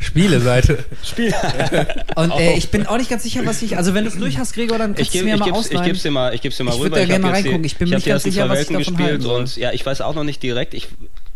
Spieleseite. 0.00 0.84
Spiel. 1.02 1.32
Und 2.16 2.30
äh, 2.32 2.54
ich 2.56 2.68
bin 2.70 2.86
auch 2.86 2.98
nicht 2.98 3.08
ganz 3.08 3.22
sicher, 3.22 3.46
was 3.46 3.62
ich. 3.62 3.76
Also, 3.76 3.94
wenn 3.94 4.04
du 4.04 4.10
es 4.10 4.16
durch 4.18 4.36
hast, 4.38 4.52
Gregor, 4.52 4.78
dann 4.78 4.92
Ich 4.92 4.96
kannst 4.98 5.14
du 5.14 5.18
es 5.18 5.24
mir 5.24 5.34
ich 5.34 5.40
mal 5.40 5.44
geb's, 5.46 5.58
ich 5.58 5.66
ausleihen. 5.76 5.86
geb's 5.92 6.02
dir 6.02 6.10
mal, 6.10 6.34
ich 6.34 6.40
geb's 6.42 6.56
dir 6.56 6.64
mal 6.64 6.74
Ich 6.74 6.80
rüber. 6.80 6.96
da 6.98 7.04
gerne 7.06 7.14
hab 7.14 7.20
mal 7.22 7.28
jetzt 7.36 7.44
die- 7.44 7.48
reingucken. 7.48 7.64
Ich 7.64 7.76
bin 7.76 7.88
mir 7.88 7.94
nicht 7.96 8.06
ganz 8.06 8.22
sicher, 8.24 8.48
was 8.48 8.60
ich 8.60 8.66
davon 8.66 8.78
gespielt 8.80 9.00
halten 9.08 9.26
und 9.26 9.56
ja, 9.56 9.72
ich 9.72 9.84
weiß 9.86 10.00
auch 10.02 10.14
noch 10.14 10.24
nicht 10.24 10.42
direkt. 10.42 10.74
Ich, 10.74 10.88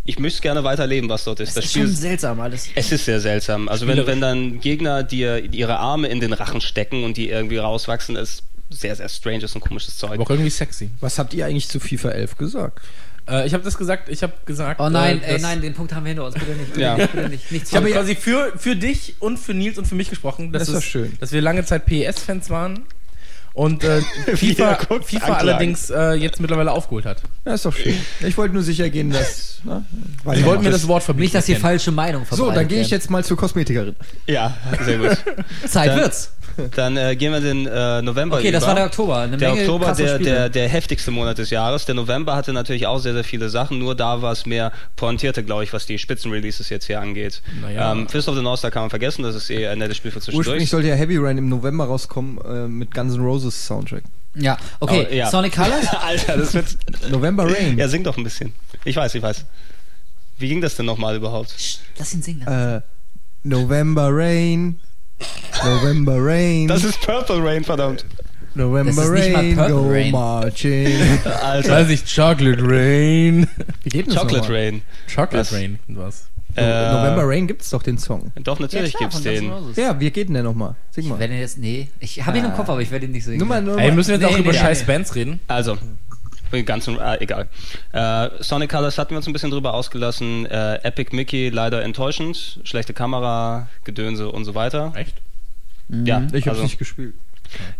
ich 0.05 0.19
möchte 0.19 0.43
gerne 0.43 0.65
weiterleben, 0.65 1.09
was 1.09 1.25
dort 1.25 1.41
ist. 1.41 1.49
das 1.51 1.55
Das 1.57 1.65
ist 1.67 1.71
Spiel 1.71 1.83
schon 1.85 1.93
ist 1.93 2.01
seltsam 2.01 2.41
alles. 2.41 2.69
Es 2.75 2.93
ist 2.93 3.05
sehr 3.07 3.21
seltsam. 3.21 3.69
Also 3.69 3.87
wenn, 3.87 4.07
wenn 4.07 4.21
dann 4.21 4.61
Gegner 4.61 5.03
dir 5.03 5.43
ihre 5.53 5.79
Arme 5.79 6.09
in 6.09 6.21
den 6.21 6.33
Rachen 6.35 6.61
stecken 6.61 7.05
und 7.05 7.17
die 7.17 7.31
irgendwie 7.31 7.59
rauswachsen, 7.59 8.17
ist 8.17 8.43
sehr, 8.71 8.95
sehr 8.97 9.09
stranges 9.09 9.55
und 9.55 9.63
komisches 9.63 9.97
Zeug. 9.97 10.13
Aber 10.13 10.25
auch 10.25 10.31
irgendwie 10.31 10.51
sexy. 10.51 10.91
Was 11.01 11.19
habt 11.19 11.33
ihr 11.33 11.47
eigentlich 11.47 11.69
zu 11.69 11.81
FIFA 11.81 12.11
11 12.11 12.37
gesagt? 12.37 12.81
Äh, 13.29 13.47
ich 13.47 13.55
habe 13.55 13.63
das 13.65 13.77
gesagt, 13.77 14.09
ich 14.09 14.23
habe 14.23 14.33
gesagt. 14.47 14.81
Oh 14.81 14.89
nein, 14.89 15.23
äh, 15.23 15.35
ey, 15.35 15.41
nein, 15.41 15.61
den 15.61 15.75
Punkt 15.75 15.95
haben 15.95 16.05
wir 16.05 16.11
hinter 16.11 16.25
uns. 16.25 16.35
Bitte 16.35 16.53
nicht. 16.53 16.69
Bitte 16.69 16.81
Ja. 16.81 16.97
nicht, 16.97 17.13
bitte 17.13 17.29
nicht. 17.29 17.53
Nichts 17.53 17.71
Ich 17.71 17.77
habe 17.77 17.91
quasi 17.91 18.15
für, 18.15 18.53
für 18.57 18.77
dich 18.77 19.17
und 19.21 19.39
für 19.39 19.55
Nils 19.55 19.79
und 19.79 19.87
für 19.87 19.95
mich 19.95 20.11
gesprochen, 20.11 20.53
dass, 20.53 20.67
Das 20.67 20.77
ist 20.77 20.85
schön. 20.85 21.13
dass 21.21 21.33
wir 21.33 21.41
lange 21.43 21.65
Zeit 21.65 21.87
PES-Fans 21.87 22.49
waren 22.51 22.81
und 23.55 23.83
äh, 23.85 24.01
FIFA, 24.37 24.79
FIFA 25.05 25.33
allerdings 25.35 25.91
äh, 25.91 26.13
jetzt 26.13 26.41
mittlerweile 26.41 26.71
aufgeholt 26.73 27.05
hat. 27.07 27.23
Ja, 27.45 27.55
ist 27.55 27.65
doch 27.65 27.75
schön. 27.77 27.95
Ich 28.21 28.37
wollte 28.39 28.55
nur 28.55 28.63
sicher 28.63 28.89
gehen, 28.89 29.11
dass. 29.11 29.61
Ne, 29.65 29.85
Sie 30.35 30.45
wollten 30.45 30.63
mir 30.65 30.71
das 30.71 30.87
Wort 30.87 31.03
verbieten. 31.03 31.25
Nicht, 31.25 31.35
dass 31.35 31.47
hier 31.47 31.57
Ken. 31.57 31.63
falsche 31.63 31.91
Meinung 31.91 32.25
so, 32.31 32.37
verbreitet 32.37 32.57
dann 32.57 32.69
gehe 32.69 32.81
ich 32.81 32.91
jetzt 32.91 33.11
mal 33.11 33.25
zur 33.25 33.37
Kosmetikerin. 33.37 33.97
Ja, 34.27 34.57
sehr 34.85 34.99
gut. 34.99 35.19
Zeit 35.67 35.89
Dann- 35.91 36.01
wird's. 36.01 36.33
Dann 36.75 36.97
äh, 36.97 37.17
gehen 37.17 37.33
wir 37.33 37.41
den 37.41 37.67
äh, 37.67 38.03
November 38.03 38.39
Okay, 38.39 38.51
das 38.51 38.63
über. 38.63 38.69
war 38.69 38.75
der 38.77 38.85
Oktober. 38.87 39.17
Eine 39.19 39.37
Der 39.37 39.51
Menge 39.51 39.63
Oktober, 39.63 39.93
der, 39.93 40.19
der, 40.19 40.49
der 40.49 40.69
heftigste 40.69 41.11
Monat 41.11 41.39
des 41.39 41.51
Jahres. 41.51 41.85
Der 41.87 41.95
November 41.95 42.35
hatte 42.37 42.53
natürlich 42.53 42.87
auch 42.87 42.99
sehr, 42.99 43.13
sehr 43.13 43.25
viele 43.25 43.49
Sachen, 43.49 43.79
nur 43.79 43.95
da 43.95 44.23
war 44.23 44.33
es 44.33 44.47
mehr 44.47 44.73
pointierte, 44.97 45.43
glaube 45.45 45.65
ich, 45.65 45.73
was 45.73 45.87
die 45.87 45.99
Spitzenreleases 45.99 46.69
jetzt 46.71 46.87
hier 46.87 47.01
angeht. 47.01 47.43
Naja. 47.61 47.93
Ähm, 47.93 48.09
Fist 48.09 48.29
of 48.29 48.37
the 48.37 48.43
North 48.43 48.59
Star 48.59 48.71
kann 48.71 48.83
man 48.83 48.91
vergessen, 48.91 49.23
das 49.23 49.35
ist 49.35 49.51
eh 49.51 49.67
ein 49.69 49.79
nettes 49.79 49.97
Spiel 49.97 50.11
für 50.11 50.19
Ursprünglich 50.19 50.45
zwischendurch. 50.45 50.71
sollte 50.71 50.89
ja 50.89 50.95
Heavy 50.95 51.17
Rain 51.19 51.39
im 51.39 51.49
November 51.49 51.85
rauskommen 51.87 52.39
äh, 52.45 52.67
mit 52.69 52.93
Guns 52.95 53.15
N' 53.15 53.21
Roses 53.21 53.67
Soundtrack. 53.67 54.03
Ja, 54.35 54.57
okay. 54.81 55.01
Aber, 55.07 55.13
ja. 55.15 55.31
Sonic 55.31 55.55
Colors? 55.55 55.87
Alter, 56.03 56.37
das 56.37 56.55
wird... 56.55 56.67
November 57.11 57.45
Rain. 57.53 57.77
Ja, 57.79 57.89
sing 57.89 58.05
doch 58.05 58.17
ein 58.17 58.25
bisschen. 58.25 58.53
Ich 58.85 58.95
weiß, 58.97 59.15
ich 59.15 59.23
weiß. 59.23 59.45
Wie 60.39 60.49
ging 60.49 60.61
das 60.61 60.77
denn 60.77 60.87
nochmal 60.87 61.17
überhaupt? 61.17 61.55
Psst, 61.57 61.81
Lass 61.99 62.15
ihn 62.15 62.23
singen. 62.23 62.47
Äh, 62.47 62.81
November 63.43 64.09
Rain. 64.13 64.79
November 65.65 66.17
Rain. 66.19 66.69
Das 66.69 66.85
ist 66.85 67.01
Purple 67.01 67.43
Rain, 67.45 67.65
verdammt. 67.65 68.05
November 68.55 68.93
Das 68.93 69.05
ist 69.05 69.11
nicht 69.13 69.33
mal 69.33 69.41
Rain, 69.41 69.57
Purple 69.57 69.75
go 69.75 69.89
Rain. 69.91 70.11
marching. 70.13 70.89
Alter. 71.43 71.71
Weiß 71.71 71.89
ich, 71.91 72.05
Chocolate 72.15 72.63
Rain. 72.63 73.47
Wie 73.83 73.89
geht 73.91 74.07
denn 74.07 74.15
das 74.15 74.23
Chocolate 74.23 74.39
nochmal? 74.45 74.57
Rain. 74.59 74.83
Chocolate 75.09 75.39
Was? 75.39 75.53
Rain 75.53 75.79
und 75.89 75.99
was? 75.99 76.29
Äh, 76.57 76.63
November 76.93 77.23
Rain 77.29 77.47
gibt's 77.47 77.71
doch 77.71 77.83
den 77.83 77.99
Song. 77.99 78.33
Doch, 78.43 78.59
natürlich 78.59 78.95
klar, 78.95 79.11
gibt's 79.11 79.23
den. 79.23 79.53
Ja, 79.77 80.01
wie 80.01 80.11
geht 80.11 80.29
denn 80.29 80.35
der 80.35 80.43
nochmal? 80.43 80.75
Sing 80.91 81.05
Ich 81.05 81.11
mal. 81.11 81.19
werde 81.21 81.35
ihn 81.35 81.41
jetzt, 81.41 81.59
nee, 81.59 81.89
ich 82.01 82.25
habe 82.27 82.39
ihn 82.39 82.45
im 82.47 82.55
Kopf, 82.55 82.69
aber 82.69 82.81
ich 82.81 82.91
werde 82.91 83.07
ihn 83.07 83.13
nicht 83.13 83.25
singen. 83.25 83.39
Nur 83.39 83.47
mal, 83.47 83.63
nur 83.63 83.79
Ey, 83.79 83.89
mal. 83.91 83.97
müssen 83.97 84.09
wir 84.11 84.17
jetzt 84.19 84.29
Nee, 84.29 84.35
auch 84.35 84.39
über 84.41 84.53
nee, 84.53 84.59
scheiß 84.59 84.81
nee. 84.81 84.87
Bands 84.87 85.15
reden? 85.15 85.41
Also, 85.47 85.77
ganz 86.65 86.89
äh, 86.89 87.21
egal. 87.21 87.49
Äh, 87.93 88.31
Sonic 88.41 88.71
Colors 88.71 88.99
hatten 88.99 89.11
wir 89.11 89.19
uns 89.19 89.27
ein 89.27 89.33
bisschen 89.33 89.51
drüber 89.51 89.75
ausgelassen. 89.75 90.47
Äh, 90.47 90.77
Epic 90.83 91.15
Mickey 91.15 91.49
leider 91.51 91.83
enttäuschend. 91.83 92.61
Schlechte 92.65 92.95
Kamera, 92.95 93.69
Gedönse 93.85 94.31
und 94.31 94.45
so 94.45 94.55
weiter. 94.55 94.93
Echt? 94.95 95.15
Ja, 95.89 96.27
Ich 96.33 96.47
hab's 96.47 96.59
also, 96.59 96.63
nicht 96.65 96.79
gespielt. 96.79 97.15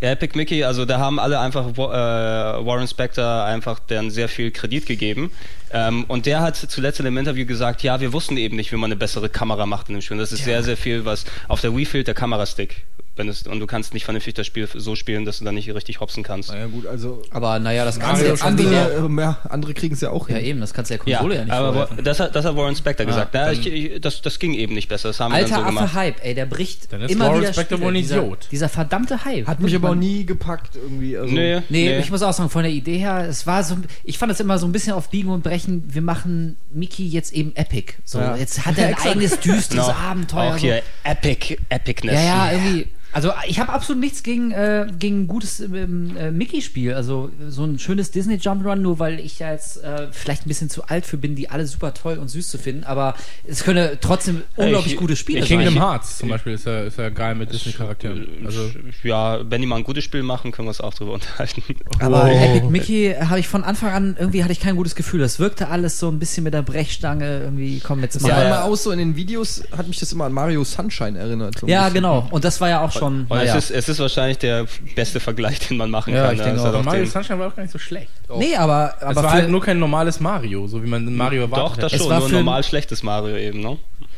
ja, 0.01 0.11
Epic 0.11 0.35
Mickey, 0.35 0.63
also 0.63 0.85
da 0.85 0.97
haben 0.99 1.19
alle 1.19 1.39
einfach 1.39 1.67
äh, 1.67 1.77
Warren 1.77 2.87
Spector 2.87 3.43
einfach 3.43 3.79
dann 3.79 4.09
sehr 4.09 4.27
viel 4.27 4.51
Kredit 4.51 4.85
gegeben. 4.85 5.31
Ähm, 5.71 6.05
und 6.07 6.25
der 6.25 6.41
hat 6.41 6.55
zuletzt 6.55 6.99
in 6.99 7.05
dem 7.05 7.17
Interview 7.17 7.45
gesagt, 7.45 7.83
ja, 7.83 7.99
wir 8.01 8.11
wussten 8.13 8.37
eben 8.37 8.55
nicht, 8.55 8.71
wie 8.71 8.77
man 8.77 8.87
eine 8.87 8.95
bessere 8.95 9.29
Kamera 9.29 9.65
macht 9.65 9.89
in 9.89 9.95
dem 9.95 10.01
Spiel. 10.01 10.15
Und 10.15 10.21
das 10.21 10.31
ist 10.31 10.43
sehr, 10.43 10.63
sehr 10.63 10.77
viel, 10.77 11.05
was 11.05 11.25
auf 11.47 11.61
der 11.61 11.75
Wii 11.75 11.85
fehlt, 11.85 12.07
der 12.07 12.15
Kamerastick. 12.15 12.85
Wenn 13.19 13.27
es, 13.27 13.43
und 13.45 13.59
du 13.59 13.67
kannst 13.67 13.93
nicht 13.93 14.05
vernünftig 14.05 14.33
das 14.35 14.47
Spiel 14.47 14.65
so 14.73 14.95
spielen, 14.95 15.25
dass 15.25 15.39
du 15.39 15.43
dann 15.43 15.53
nicht 15.53 15.67
richtig 15.75 15.99
hopsen 15.99 16.23
kannst. 16.23 16.51
Naja, 16.51 16.67
gut, 16.67 16.87
also. 16.87 17.21
Aber 17.31 17.59
naja, 17.59 17.83
das 17.83 17.99
kannst 17.99 18.21
du 18.21 18.27
Andere, 18.27 18.29
jetzt 18.29 18.45
andere, 18.45 18.67
andere, 18.93 19.05
ähm, 19.07 19.19
ja, 19.19 19.37
andere 19.49 19.73
kriegen 19.73 19.93
es 19.93 19.99
ja 19.99 20.11
auch 20.11 20.29
ja 20.29 20.37
hin. 20.37 20.45
eben, 20.45 20.61
das 20.61 20.73
kannst 20.73 20.89
du 20.89 20.95
Ja, 20.95 21.17
Konsole 21.17 21.35
ja, 21.35 21.43
nicht 21.43 21.51
aber 21.51 21.73
vorwerfen. 21.73 22.01
Das 22.05 22.19
hat, 22.21 22.33
das 22.33 22.45
hat 22.45 22.55
Warren 22.55 22.77
Spector 22.77 23.05
gesagt. 23.05 23.35
Ja, 23.35 23.51
ich, 23.51 23.67
ich, 23.67 23.99
das, 23.99 24.21
das 24.21 24.39
ging 24.39 24.53
eben 24.53 24.73
nicht 24.73 24.87
besser. 24.87 25.09
Das 25.09 25.19
haben 25.19 25.31
wir 25.33 25.37
Alter 25.39 25.57
dann 25.63 25.73
so 25.73 25.79
Affe. 25.81 25.93
Hype, 25.95 26.23
ey, 26.25 26.33
der 26.33 26.45
bricht 26.45 26.93
Dann 26.93 27.01
ist 27.01 27.11
immer 27.11 27.25
Warren 27.27 27.41
wieder 27.41 27.51
Spector 27.51 27.81
wohl 27.81 27.89
ein 27.89 27.95
dieser, 27.95 28.19
Idiot. 28.19 28.47
Dieser 28.51 28.69
verdammte 28.69 29.25
Hype. 29.25 29.47
Hat 29.47 29.59
mich 29.59 29.75
aber 29.75 29.89
auch 29.89 29.95
nie 29.95 30.25
gepackt 30.25 30.77
irgendwie. 30.77 31.17
Also, 31.17 31.33
Nee, 31.33 31.61
Nee, 31.67 31.97
ich 31.99 32.09
muss 32.11 32.23
auch 32.23 32.31
sagen, 32.31 32.49
von 32.49 32.63
der 32.63 32.71
Idee 32.71 32.99
her, 32.99 33.25
es 33.27 33.45
war 33.45 33.65
so, 33.65 33.75
ich 34.05 34.17
fand 34.17 34.31
es 34.31 34.39
immer 34.39 34.57
so 34.59 34.65
ein 34.65 34.71
bisschen 34.71 34.93
auf 34.93 35.09
Biegen 35.09 35.29
und 35.29 35.43
Brechen, 35.43 35.83
wir 35.93 36.01
machen 36.01 36.55
Mickey 36.71 37.05
jetzt 37.05 37.33
eben 37.33 37.53
epic. 37.57 37.95
So, 38.05 38.19
Ja. 38.19 38.37
jetzt 38.37 38.65
hat 38.65 38.77
er 38.77 38.87
ein 38.87 38.95
eigenes 39.03 39.41
düsteres 39.41 39.87
Noch 39.87 39.99
Abenteuer. 40.01 40.51
Auch 40.51 40.53
so. 40.53 40.59
hier 40.59 40.81
Epic, 41.03 41.57
Epicness. 41.67 42.15
Ja, 42.15 42.23
ja, 42.23 42.51
irgendwie. 42.53 42.87
Also 43.11 43.31
ich 43.47 43.59
habe 43.59 43.71
absolut 43.73 43.99
nichts 44.01 44.21
gegen, 44.23 44.51
äh, 44.51 44.87
gegen 44.99 45.21
ein 45.21 45.27
gutes 45.27 45.59
ähm, 45.59 46.15
äh, 46.17 46.31
Mickey-Spiel. 46.31 46.93
Also 46.93 47.31
so 47.47 47.63
ein 47.65 47.79
schönes 47.79 48.11
Disney 48.11 48.35
Jump'n'Run, 48.35 48.75
nur 48.75 48.99
weil 48.99 49.19
ich 49.19 49.39
ja 49.39 49.51
jetzt 49.51 49.83
äh, 49.83 50.07
vielleicht 50.11 50.45
ein 50.45 50.47
bisschen 50.49 50.69
zu 50.69 50.83
alt 50.85 51.05
für 51.05 51.17
bin, 51.17 51.35
die 51.35 51.49
alle 51.49 51.65
super 51.65 51.93
toll 51.93 52.17
und 52.17 52.27
süß 52.29 52.49
zu 52.49 52.57
finden. 52.57 52.83
Aber 52.83 53.15
es 53.47 53.63
können 53.63 53.97
trotzdem 54.01 54.43
unglaublich 54.55 54.93
ich- 54.93 54.99
gute 54.99 55.15
Spiele 55.15 55.39
ich- 55.39 55.49
sein. 55.49 55.59
Kingdom 55.59 55.75
Hearts 55.81 56.19
zum 56.19 56.29
Beispiel 56.29 56.53
ist 56.53 56.65
ja, 56.65 56.81
ist 56.83 56.97
ja 56.99 57.09
geil 57.09 57.35
mit 57.35 57.51
Disney-Charakteren. 57.51 58.27
Also, 58.45 58.69
ja, 59.03 59.39
wenn 59.49 59.61
die 59.61 59.67
mal 59.67 59.77
ein 59.77 59.83
gutes 59.83 60.03
Spiel 60.03 60.23
machen, 60.23 60.51
können 60.51 60.67
wir 60.67 60.69
uns 60.69 60.81
auch 60.81 60.93
drüber 60.93 61.13
unterhalten. 61.19 61.63
Aber 61.99 62.25
Oh. 62.25 62.27
Epic 62.27 62.67
Mickey 62.69 63.15
habe 63.19 63.39
ich 63.39 63.47
von 63.47 63.63
Anfang 63.63 63.91
an 63.91 64.15
irgendwie 64.19 64.43
hatte 64.43 64.51
ich 64.51 64.59
kein 64.59 64.75
gutes 64.75 64.93
Gefühl. 64.95 65.19
Das 65.19 65.39
wirkte 65.39 65.69
alles 65.69 65.97
so 65.99 66.09
ein 66.09 66.19
bisschen 66.19 66.43
mit 66.43 66.53
der 66.53 66.61
Brechstange 66.61 67.39
irgendwie. 67.41 67.79
Komm 67.79 68.01
jetzt 68.01 68.21
mal. 68.21 68.29
sah 68.29 68.35
Ja, 68.37 68.45
immer 68.45 68.55
ja. 68.57 68.63
aus, 68.63 68.83
so 68.83 68.91
in 68.91 68.99
den 68.99 69.15
Videos 69.15 69.63
hat 69.75 69.87
mich 69.87 69.99
das 69.99 70.11
immer 70.11 70.25
an 70.25 70.33
Mario 70.33 70.63
Sunshine 70.63 71.17
erinnert. 71.17 71.57
So 71.59 71.67
Ja, 71.67 71.83
bisschen. 71.85 71.93
genau. 71.95 72.27
Und 72.29 72.43
das 72.43 72.59
war 72.61 72.69
ja 72.69 72.81
auch 72.81 72.91
schon. 72.99 73.21
Und 73.21 73.29
naja. 73.29 73.55
es, 73.57 73.69
ist, 73.69 73.75
es 73.75 73.89
ist 73.89 73.99
wahrscheinlich 73.99 74.37
der 74.37 74.65
beste 74.95 75.19
Vergleich, 75.19 75.59
den 75.67 75.77
man 75.77 75.89
machen 75.89 76.13
Ja, 76.13 76.27
kann. 76.27 76.35
ich 76.35 76.41
denke 76.41 76.59
Es 76.59 76.65
auch. 76.65 76.83
Mario 76.83 77.05
Sunshine 77.05 77.39
war 77.39 77.47
auch 77.47 77.55
gar 77.55 77.63
nicht 77.63 77.71
so 77.71 77.79
schlecht. 77.79 78.09
nee, 78.37 78.55
aber, 78.55 78.93
Es 78.97 79.03
aber 79.03 79.15
war 79.15 79.23
für, 79.23 79.29
halt 79.31 79.49
nur 79.49 79.61
kein 79.61 79.79
normales 79.79 80.19
Mario, 80.19 80.67
so 80.67 80.83
wie 80.83 80.87
man 80.87 81.07
in 81.07 81.15
Mario 81.15 81.47
Doch, 81.47 81.57
erwartet 81.57 81.83
das 81.83 81.91
hätte. 81.93 81.95
Es 81.95 82.01
schon. 82.03 82.11
war 82.11 82.19
Nur 82.19 82.27
ein 82.27 82.29
für- 82.31 82.35
normal 82.37 82.63
schlechtes 82.63 83.01
Mario 83.03 83.35
eben, 83.37 83.61
ne? 83.61 83.67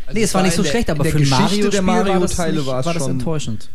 Also 0.07 0.17
nee, 0.19 0.23
es 0.23 0.33
war 0.33 0.43
nicht 0.43 0.55
so 0.55 0.63
der- 0.63 0.69
schlecht, 0.71 0.89
aber 0.89 1.05
für 1.05 1.11
Geschichte 1.19 1.41
Mario 1.41 1.69
der 1.69 1.81
Mario-Teile 1.81 2.65
war 2.65 2.73
war 2.73 2.79
es 2.79 2.85
das 2.85 2.97
schon 2.97 3.11
enttäuschend. 3.11 3.69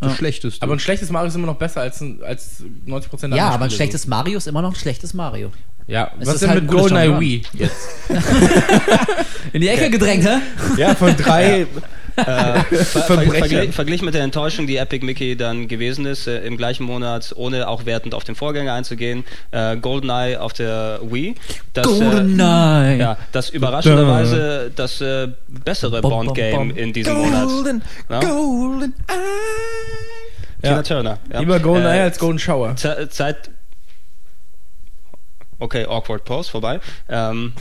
das 0.00 0.16
Schlechteste. 0.16 0.62
Aber 0.62 0.74
ein 0.74 0.78
schlechtes 0.78 1.10
Mario 1.10 1.28
ist 1.28 1.34
immer 1.34 1.46
noch 1.46 1.56
besser 1.56 1.80
als, 1.80 2.00
ein, 2.00 2.22
als 2.22 2.62
90% 2.86 3.28
der 3.30 3.38
Ja, 3.38 3.44
anderen 3.44 3.54
aber 3.54 3.64
ein 3.64 3.70
schlechtes 3.70 4.06
Mario 4.06 4.38
ist 4.38 4.46
immer 4.46 4.62
noch 4.62 4.70
ein 4.72 4.76
schlechtes 4.76 5.14
Mario. 5.14 5.50
Ja, 5.86 6.12
Es 6.20 6.26
was 6.28 6.34
ist 6.34 6.42
denn 6.42 6.50
halt 6.50 6.62
mit 6.62 6.70
GoldenEye. 6.70 7.18
Wii 7.18 7.42
jetzt? 7.54 7.74
In 9.52 9.60
die 9.60 9.68
Ecke 9.68 9.90
gedrängt, 9.90 10.24
hä? 10.24 10.36
Ja, 10.76 10.94
von 10.94 11.16
drei 11.16 11.66
Äh, 12.16 12.24
ver 12.24 13.02
verglich, 13.02 13.74
verglichen 13.74 14.04
mit 14.04 14.14
der 14.14 14.22
Enttäuschung, 14.22 14.66
die 14.66 14.76
Epic 14.76 15.04
Mickey 15.04 15.36
dann 15.36 15.68
gewesen 15.68 16.06
ist, 16.06 16.26
äh, 16.26 16.40
im 16.44 16.56
gleichen 16.56 16.84
Monat, 16.84 17.32
ohne 17.36 17.68
auch 17.68 17.86
wertend 17.86 18.14
auf 18.14 18.24
den 18.24 18.34
Vorgänger 18.34 18.72
einzugehen, 18.74 19.24
äh, 19.50 19.76
GoldenEye 19.76 20.36
auf 20.40 20.52
der 20.52 21.00
Wii. 21.02 21.34
Das, 21.72 21.86
Äh, 21.86 21.88
GoldenEye. 22.04 22.96
ja, 22.98 23.16
das 23.32 23.50
überraschenderweise 23.50 24.72
das 24.74 25.00
äh, 25.00 25.28
bessere 25.48 26.00
Bond-Game 26.02 26.70
in 26.76 26.92
diesem 26.92 27.14
Monat. 27.16 27.46
Golden, 27.48 27.82
Ja? 28.08 28.20
Golden 28.20 28.94
Tina 30.62 30.76
Ja. 30.76 30.82
Turner. 30.82 31.18
Ja. 31.32 31.40
Lieber 31.40 31.58
GoldenEye 31.60 31.98
Äh, 31.98 32.02
als 32.02 32.18
Golden 32.18 32.38
Shower. 32.38 32.76
Ze- 32.76 33.08
Zeit. 33.10 33.50
Okay, 35.58 35.84
awkward 35.86 36.24
pause, 36.24 36.50
vorbei. 36.50 36.80
Ähm, 37.08 37.52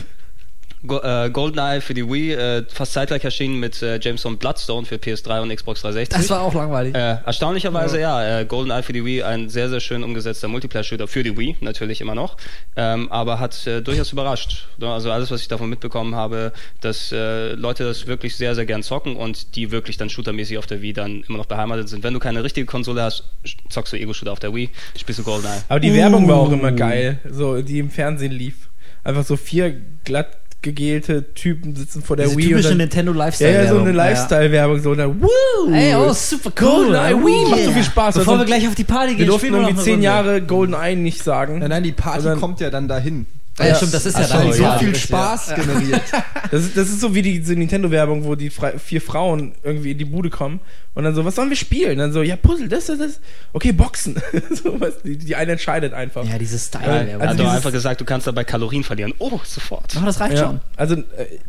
Go 0.87 0.99
äh, 0.99 1.29
GoldenEye 1.29 1.81
für 1.81 1.93
die 1.93 2.09
Wii, 2.09 2.31
äh, 2.31 2.63
fast 2.69 2.93
zeitgleich 2.93 3.23
erschienen 3.25 3.59
mit 3.59 3.81
äh, 3.81 3.99
James 4.01 4.23
Bond 4.23 4.39
Bloodstone 4.39 4.85
für 4.85 4.95
PS3 4.95 5.41
und 5.41 5.53
Xbox 5.53 5.81
360. 5.81 6.17
Das 6.17 6.29
war 6.29 6.41
auch 6.41 6.53
langweilig. 6.53 6.95
Äh, 6.95 7.17
erstaunlicherweise 7.25 7.99
ja, 7.99 8.39
äh, 8.39 8.45
GoldenEye 8.45 8.81
für 8.83 8.93
die 8.93 9.03
Wii, 9.03 9.23
ein 9.23 9.49
sehr, 9.49 9.69
sehr 9.69 9.81
schön 9.81 10.03
umgesetzter 10.03 10.47
Multiplayer-Shooter 10.47 11.09
für 11.09 11.23
die 11.23 11.37
Wii, 11.37 11.57
natürlich 11.59 11.99
immer 11.99 12.15
noch, 12.15 12.37
ähm, 12.77 13.11
aber 13.11 13.39
hat 13.39 13.67
äh, 13.67 13.81
durchaus 13.81 14.13
überrascht. 14.13 14.67
Ja, 14.77 14.93
Also 14.93 15.11
alles, 15.11 15.31
was 15.31 15.41
ich 15.41 15.49
davon 15.49 15.69
mitbekommen 15.69 16.15
habe, 16.15 16.53
dass 16.79 17.11
äh, 17.11 17.53
Leute 17.55 17.83
das 17.83 18.07
wirklich 18.07 18.37
sehr, 18.37 18.55
sehr 18.55 18.65
gern 18.65 18.81
zocken 18.81 19.17
und 19.17 19.57
die 19.57 19.71
wirklich 19.71 19.97
dann 19.97 20.09
shootermäßig 20.09 20.57
auf 20.57 20.65
der 20.65 20.81
Wii 20.81 20.93
dann 20.93 21.23
immer 21.27 21.39
noch 21.39 21.45
beheimatet 21.45 21.89
sind. 21.89 22.03
Wenn 22.03 22.13
du 22.13 22.19
keine 22.19 22.41
richtige 22.43 22.65
Konsole 22.65 23.03
hast, 23.03 23.25
zockst 23.69 23.91
du 23.91 23.97
Ego-Shooter 23.97 24.31
auf 24.31 24.39
der 24.39 24.55
Wii, 24.55 24.69
spielst 24.97 25.19
du 25.19 25.23
GoldenEye. 25.23 25.61
Aber 25.67 25.81
die 25.81 25.93
Werbung 25.93 26.25
war 26.29 26.37
auch 26.37 26.51
immer 26.53 26.71
geil, 26.71 27.19
so 27.29 27.61
die 27.61 27.79
im 27.79 27.89
Fernsehen 27.89 28.31
lief. 28.31 28.69
Einfach 29.03 29.23
so 29.23 29.37
vier 29.37 29.75
glatt 30.03 30.38
gegelte 30.61 31.33
Typen 31.33 31.75
sitzen 31.75 32.01
vor 32.03 32.17
der 32.17 32.25
Diese 32.25 32.37
Wii 32.37 32.45
und 32.45 32.49
typische 32.51 32.69
dann, 32.69 32.77
Nintendo 32.79 33.11
ja, 33.13 33.17
Lifestyle. 33.17 33.53
ja, 33.63 33.69
so 33.69 33.79
eine 33.79 33.91
Lifestyle-Werbung, 33.93 34.81
so 34.81 34.91
eine 34.91 35.07
Woo! 35.21 35.73
Ey, 35.73 35.95
oh, 35.95 36.11
super 36.13 36.51
cool. 36.59 36.85
GoldenEye 36.91 37.15
Wii, 37.15 37.49
macht 37.49 37.63
so 37.65 37.71
viel 37.71 37.83
Spaß. 37.83 38.15
Bevor 38.15 38.33
Also, 38.33 38.41
wir 38.43 38.45
gleich 38.45 38.67
auf 38.67 38.75
die 38.75 38.83
Party 38.83 39.11
gehen, 39.11 39.19
wir 39.19 39.25
durften 39.27 39.53
irgendwie 39.53 39.75
zehn 39.81 39.93
Runde. 39.93 40.05
Jahre 40.05 40.41
GoldenEye 40.41 40.95
nicht 40.97 41.23
sagen. 41.23 41.59
Nein, 41.59 41.69
nein, 41.69 41.83
die 41.83 41.91
Party 41.93 42.23
dann- 42.23 42.39
kommt 42.39 42.59
ja 42.59 42.69
dann 42.69 42.87
dahin. 42.87 43.25
Ah, 43.57 43.67
ja, 43.67 43.75
stimmt, 43.75 43.93
das 43.93 44.05
ist 44.05 44.17
ja 44.17 44.25
dann 44.25 44.45
Weil 44.47 44.53
so 44.53 44.63
ja. 44.63 44.77
viel 44.77 44.95
Spaß 44.95 45.53
generiert. 45.55 46.01
Das 46.51 46.63
ist, 46.63 46.75
das 46.77 46.89
ist 46.89 46.99
so 47.01 47.13
wie 47.13 47.21
die, 47.21 47.39
diese 47.39 47.53
Nintendo-Werbung, 47.53 48.23
wo 48.23 48.33
die 48.33 48.49
vier 48.49 49.01
Frauen 49.01 49.51
irgendwie 49.63 49.91
in 49.91 49.97
die 49.99 50.05
Bude 50.05 50.29
kommen 50.31 50.61
und 50.99 51.05
dann 51.05 51.15
so, 51.15 51.25
was 51.25 51.33
sollen 51.35 51.49
wir 51.49 51.57
spielen? 51.57 51.97
dann 51.97 52.13
so, 52.13 52.21
ja, 52.21 52.35
Puzzle, 52.35 52.67
das, 52.67 52.85
das, 52.85 52.99
das. 52.99 53.19
Okay, 53.53 53.71
Boxen. 53.71 54.21
so, 54.51 54.79
was, 54.79 55.01
die, 55.01 55.17
die 55.17 55.35
eine 55.35 55.53
entscheidet 55.53 55.93
einfach. 55.93 56.23
Ja, 56.25 56.37
diese 56.37 56.59
Style. 56.59 56.85
Ja, 56.85 56.93
Ja, 56.93 57.01
Er 57.01 57.13
also 57.13 57.21
hat 57.21 57.29
doch 57.31 57.35
dieses- 57.45 57.55
einfach 57.55 57.71
gesagt, 57.71 58.01
du 58.01 58.05
kannst 58.05 58.27
dabei 58.27 58.43
Kalorien 58.43 58.83
verlieren. 58.83 59.13
Oh, 59.17 59.39
sofort. 59.43 59.95
oh, 59.99 60.05
das 60.05 60.19
reicht 60.19 60.35
Ja, 60.37 60.45
schon. 60.45 60.59
also, 60.75 60.95
äh, 60.95 61.03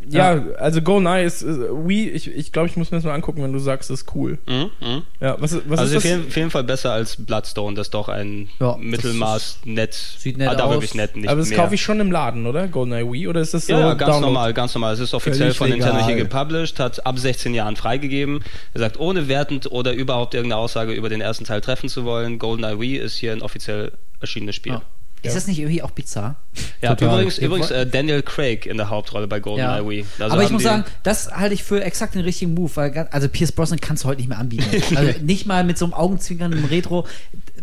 ja, 0.09 0.41
also 0.57 0.81
GoldenEye 0.81 1.25
ist, 1.25 1.41
ist 1.43 1.59
Wii, 1.59 2.09
ich, 2.09 2.27
ich 2.35 2.51
glaube, 2.51 2.67
ich 2.69 2.77
muss 2.77 2.89
mir 2.91 2.97
das 2.97 3.05
mal 3.05 3.13
angucken, 3.13 3.43
wenn 3.43 3.53
du 3.53 3.59
sagst, 3.59 3.89
das 3.89 4.01
ist 4.01 4.15
cool. 4.15 4.39
Mhm, 4.47 4.69
mhm. 4.79 5.01
Ja, 5.19 5.35
was, 5.39 5.51
ist- 5.53 5.63
was 5.67 5.79
also 5.79 5.97
auf 5.97 6.03
ist 6.03 6.03
das? 6.05 6.11
jeden, 6.17 6.27
auf 6.27 6.35
jeden 6.37 6.49
Fall 6.51 6.63
besser 6.63 6.93
als 6.93 7.17
Bloodstone, 7.17 7.75
das 7.75 7.89
doch 7.89 8.09
ein 8.09 8.47
Ja, 8.59 8.77
Mittelmaß 8.79 9.59
nett. 9.65 9.93
sieht 9.93 10.37
nett 10.37 10.47
ah, 10.49 10.55
da 10.55 10.63
aus. 10.63 10.73
wirklich 10.73 10.95
nett, 10.95 11.15
nicht 11.15 11.27
Aber 11.29 11.39
das 11.39 11.49
mehr. 11.49 11.57
kaufe 11.59 11.75
ich 11.75 11.81
schon 11.81 11.99
im 11.99 12.11
Laden, 12.11 12.45
oder? 12.47 12.67
GoldenEye 12.67 13.11
Wii? 13.11 13.27
Oder 13.27 13.41
ist 13.41 13.53
das 13.53 13.67
so 13.67 13.73
Ja, 13.73 13.79
ja, 13.79 13.93
ganz 13.93 14.11
Download? 14.11 14.25
normal, 14.33 14.53
ganz 14.53 14.73
normal. 14.73 14.93
Es 14.93 14.99
ist 14.99 15.13
offiziell 15.13 15.51
Völlig 15.53 15.57
von 15.57 15.69
Nintendo 15.69 16.05
hier 16.05 16.15
gepublished, 16.15 16.79
hat 16.79 17.05
ab 17.05 17.19
16 17.19 17.53
Jahren 17.53 17.75
freigegeben. 17.75 18.43
Er 18.73 18.79
sagt, 18.79 18.99
ohne 18.99 19.27
wertend 19.41 19.71
oder 19.71 19.93
überhaupt 19.93 20.33
irgendeine 20.33 20.61
Aussage 20.61 20.93
über 20.93 21.09
den 21.09 21.21
ersten 21.21 21.45
Teil 21.45 21.61
treffen 21.61 21.89
zu 21.89 22.05
wollen, 22.05 22.37
GoldenEye 22.37 22.79
Wii 22.79 22.97
ist 22.97 23.15
hier 23.15 23.31
ein 23.31 23.41
offiziell 23.41 23.91
erschienenes 24.19 24.55
Spiel. 24.55 24.73
Ja. 24.73 24.81
Ist 25.23 25.35
das 25.35 25.45
nicht 25.45 25.59
irgendwie 25.59 25.83
auch 25.83 25.91
bizarr? 25.91 26.35
Ja, 26.81 26.95
Total. 26.95 27.13
übrigens, 27.13 27.37
übrigens 27.37 27.69
äh, 27.69 27.85
Daniel 27.85 28.23
Craig 28.23 28.65
in 28.65 28.77
der 28.77 28.89
Hauptrolle 28.89 29.27
bei 29.27 29.39
GoldenEye 29.39 29.87
Wii. 29.87 30.05
Also 30.17 30.33
Aber 30.33 30.43
ich 30.43 30.49
muss 30.49 30.63
sagen, 30.63 30.83
das 31.03 31.31
halte 31.31 31.53
ich 31.53 31.63
für 31.63 31.83
exakt 31.83 32.15
den 32.15 32.23
richtigen 32.23 32.55
Move, 32.55 32.71
weil 32.75 33.07
also 33.11 33.29
Pierce 33.29 33.51
Brosnan 33.51 33.79
kannst 33.79 34.03
du 34.03 34.07
heute 34.07 34.19
nicht 34.19 34.29
mehr 34.29 34.39
anbieten. 34.39 34.65
Also 34.95 35.19
nicht 35.21 35.45
mal 35.45 35.63
mit 35.63 35.77
so 35.77 35.85
einem 35.85 35.93
augenzwinkernden 35.93 36.65
Retro. 36.65 37.07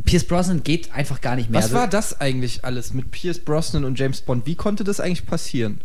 Pierce 0.04 0.24
Brosnan 0.24 0.62
geht 0.62 0.92
einfach 0.92 1.20
gar 1.20 1.34
nicht 1.34 1.50
mehr. 1.50 1.58
Was 1.58 1.66
also, 1.66 1.76
war 1.76 1.88
das 1.88 2.20
eigentlich 2.20 2.64
alles 2.64 2.94
mit 2.94 3.10
Pierce 3.10 3.40
Brosnan 3.40 3.84
und 3.84 3.98
James 3.98 4.20
Bond? 4.20 4.46
Wie 4.46 4.54
konnte 4.54 4.84
das 4.84 5.00
eigentlich 5.00 5.26
passieren? 5.26 5.80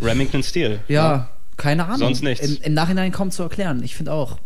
Remington 0.00 0.42
Steel. 0.42 0.78
Ja, 0.86 1.28
keine 1.56 1.84
Ahnung. 1.86 1.98
Sonst 1.98 2.22
nichts. 2.22 2.46
Im, 2.46 2.62
Im 2.62 2.74
Nachhinein 2.74 3.12
kaum 3.12 3.30
zu 3.30 3.42
erklären. 3.42 3.82
Ich 3.82 3.96
finde 3.96 4.12
auch. 4.12 4.38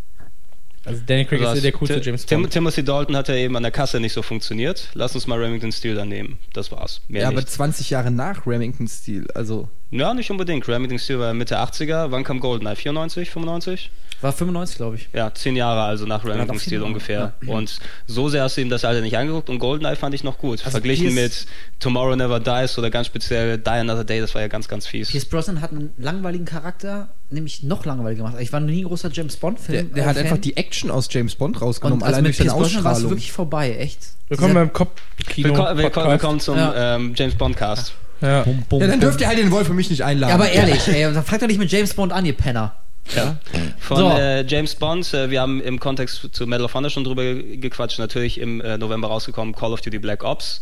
Also 0.85 1.03
Daniel 1.07 1.27
Craig 1.27 1.41
Also 1.43 1.53
ist 1.53 1.59
ja 1.65 1.71
der 1.71 1.79
coolste 1.79 1.97
Tim- 1.97 2.05
James 2.07 2.27
Tim 2.27 2.41
Bond. 2.43 2.53
Timothy 2.53 2.83
Dalton 2.85 3.17
hat 3.17 3.29
ja 3.29 3.35
eben 3.35 3.55
an 3.57 3.63
der 3.63 3.73
Kasse 3.73 4.01
nicht 4.01 4.13
so 4.15 4.23
funktioniert. 4.23 4.89
Lass 4.95 5.15
uns 5.15 5.27
mal 5.27 5.39
Remington 5.39 5.73
Steel 5.73 5.95
dann 5.95 6.09
nehmen. 6.09 6.39
Das 6.55 6.73
war's. 6.73 7.03
Mehr 7.09 7.23
Ja, 7.23 7.29
aber 7.29 7.37
nicht. 7.37 7.51
20 7.51 7.91
Jahre 7.91 8.11
nach 8.11 8.47
Remington 8.47 8.89
Steel, 8.89 9.27
also 9.35 9.69
Ja, 9.91 10.15
nicht 10.15 10.31
unbedingt. 10.31 10.69
Remington 10.69 10.99
Steel 10.99 11.19
war 11.19 11.35
Mitte 11.35 11.59
80er. 11.59 12.11
Wann 12.11 12.23
kam 12.25 12.39
GoldenEye? 12.41 12.77
94, 12.77 13.31
95? 13.31 13.91
War 14.21 14.33
95, 14.33 14.77
glaube 14.77 14.97
ich. 14.97 15.09
Ja, 15.15 15.33
zehn 15.35 15.57
Jahre 15.57 15.81
also 15.83 16.05
nach 16.05 16.25
Remington 16.25 16.57
doch 16.57 16.61
Steel 16.63 16.83
ungefähr. 16.83 17.33
Und 17.47 17.79
so 18.07 18.29
sehr 18.29 18.43
hast 18.43 18.57
du 18.57 18.61
ihm 18.61 18.69
das 18.69 18.85
Alter 18.85 19.01
nicht 19.01 19.17
angeguckt 19.17 19.49
und 19.49 19.59
GoldenEye 19.59 19.97
fand 19.97 20.15
ich 20.15 20.23
noch 20.23 20.37
gut. 20.39 20.61
Also 20.61 20.71
Verglichen 20.73 21.15
mit 21.15 21.47
Tomorrow 21.81 22.15
Never 22.15 22.39
Dies 22.39 22.77
oder 22.79 22.91
ganz 22.91 23.07
speziell 23.07 23.57
Die 23.59 23.69
Another 23.71 24.05
Day, 24.05 24.21
das 24.21 24.35
war 24.35 24.43
ja 24.43 24.49
ganz, 24.49 24.69
ganz 24.69 24.87
fies. 24.87 25.11
Pierce 25.11 25.25
Brosnan 25.25 25.61
hat 25.63 25.71
einen 25.71 25.93
langweiligen 25.97 26.45
Charakter, 26.45 27.09
nämlich 27.31 27.63
noch 27.63 27.87
langweiliger 27.87 28.25
gemacht. 28.25 28.37
Ich 28.41 28.53
war 28.53 28.61
noch 28.61 28.69
nie 28.69 28.83
ein 28.83 28.89
großer 28.89 29.11
James 29.11 29.35
der, 29.35 29.41
Bond-Film. 29.41 29.95
der 29.95 30.05
hat 30.07 30.17
äh, 30.17 30.21
einfach 30.21 30.33
Fan. 30.33 30.41
die 30.43 30.57
Action 30.57 30.91
aus 30.91 31.09
James 31.11 31.35
Bond 31.35 31.57
Und 31.57 31.63
rausgenommen, 31.63 32.03
also 32.03 32.13
allein 32.15 32.23
mit 32.25 32.39
durch 32.39 32.49
seine 32.49 32.51
Pierce 32.51 32.61
Brosnan 32.63 32.85
war 32.85 32.93
es 32.93 32.97
Ausstrahlung. 32.99 33.11
wirklich 33.17 33.33
vorbei, 33.33 33.77
echt. 33.77 33.99
Willkommen 34.29 34.55
beim 34.55 34.73
Kopfkino. 34.73 35.49
Willkommen, 35.77 36.09
willkommen, 36.09 36.41
zum 36.41 36.57
Ja. 36.59 36.97
ähm, 36.97 37.15
James 37.17 37.35
Bond 37.35 37.57
Cast. 37.57 37.95
Ja. 38.21 38.43
Bum, 38.43 38.63
bum, 38.69 38.81
Ja, 38.81 38.87
dann 38.87 39.01
dürft 39.01 39.21
ihr 39.21 39.29
halt 39.29 39.39
den 39.39 39.51
Wolf 39.51 39.67
für 39.67 39.75
mich 39.75 39.91
nicht 39.91 40.03
einladen. 40.05 40.31
Ja, 40.31 40.35
aber 40.35 40.51
ehrlich, 40.51 40.87
ey, 40.89 41.03
dann 41.13 41.25
fragt 41.25 41.43
doch 41.43 41.47
nicht 41.49 41.59
mit 41.59 41.71
James 41.73 41.95
Bond 41.95 42.13
an, 42.13 42.25
ihr 42.27 42.35
Penner. 42.35 42.75
Ja. 43.17 43.39
Von 43.79 43.97
So. 43.97 44.11
äh, 44.11 44.45
James 44.47 44.75
Bond, 44.75 45.13
äh, 45.15 45.31
wir 45.31 45.41
haben 45.41 45.61
im 45.63 45.81
Kontext 45.81 46.29
zu 46.33 46.47
Medal 46.47 46.67
of 46.67 46.75
Honor 46.75 46.91
schon 46.91 47.05
drüber 47.05 47.35
gequatscht, 47.35 47.99
natürlich 47.99 48.39
im 48.39 48.61
äh, 48.61 48.77
November 48.79 49.09
rausgekommen 49.09 49.55
Call 49.55 49.73
of 49.73 49.81
Duty 49.81 49.99
Black 49.99 50.23
Ops 50.23 50.61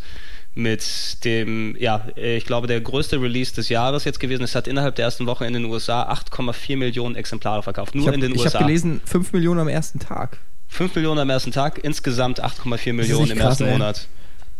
mit 0.54 1.24
dem, 1.24 1.76
ja, 1.78 2.06
äh, 2.16 2.36
ich 2.36 2.44
glaube, 2.44 2.66
der 2.66 2.80
größte 2.80 3.20
Release 3.20 3.54
des 3.54 3.68
Jahres 3.68 4.04
jetzt 4.04 4.18
gewesen. 4.18 4.42
Es 4.44 4.54
hat 4.54 4.66
innerhalb 4.66 4.94
der 4.96 5.04
ersten 5.04 5.26
Woche 5.26 5.46
in 5.46 5.52
den 5.52 5.64
USA 5.66 6.10
8,4 6.10 6.76
Millionen 6.76 7.16
Exemplare 7.16 7.62
verkauft. 7.62 7.94
Nur 7.94 8.02
Ich 8.04 8.06
habe 8.08 8.14
in 8.16 8.22
den 8.22 8.32
hab 8.32 8.44
USA. 8.46 8.58
gelesen, 8.60 9.00
5 9.04 9.32
Millionen 9.32 9.60
am 9.60 9.68
ersten 9.68 9.98
Tag. 9.98 10.38
5 10.68 10.94
Millionen 10.96 11.20
am 11.20 11.30
ersten 11.30 11.52
Tag, 11.52 11.78
insgesamt 11.82 12.42
8,4 12.42 12.92
Millionen 12.92 13.30
im 13.30 13.38
krass, 13.38 13.48
ersten 13.60 13.64
ey? 13.66 13.72
Monat. 13.72 14.06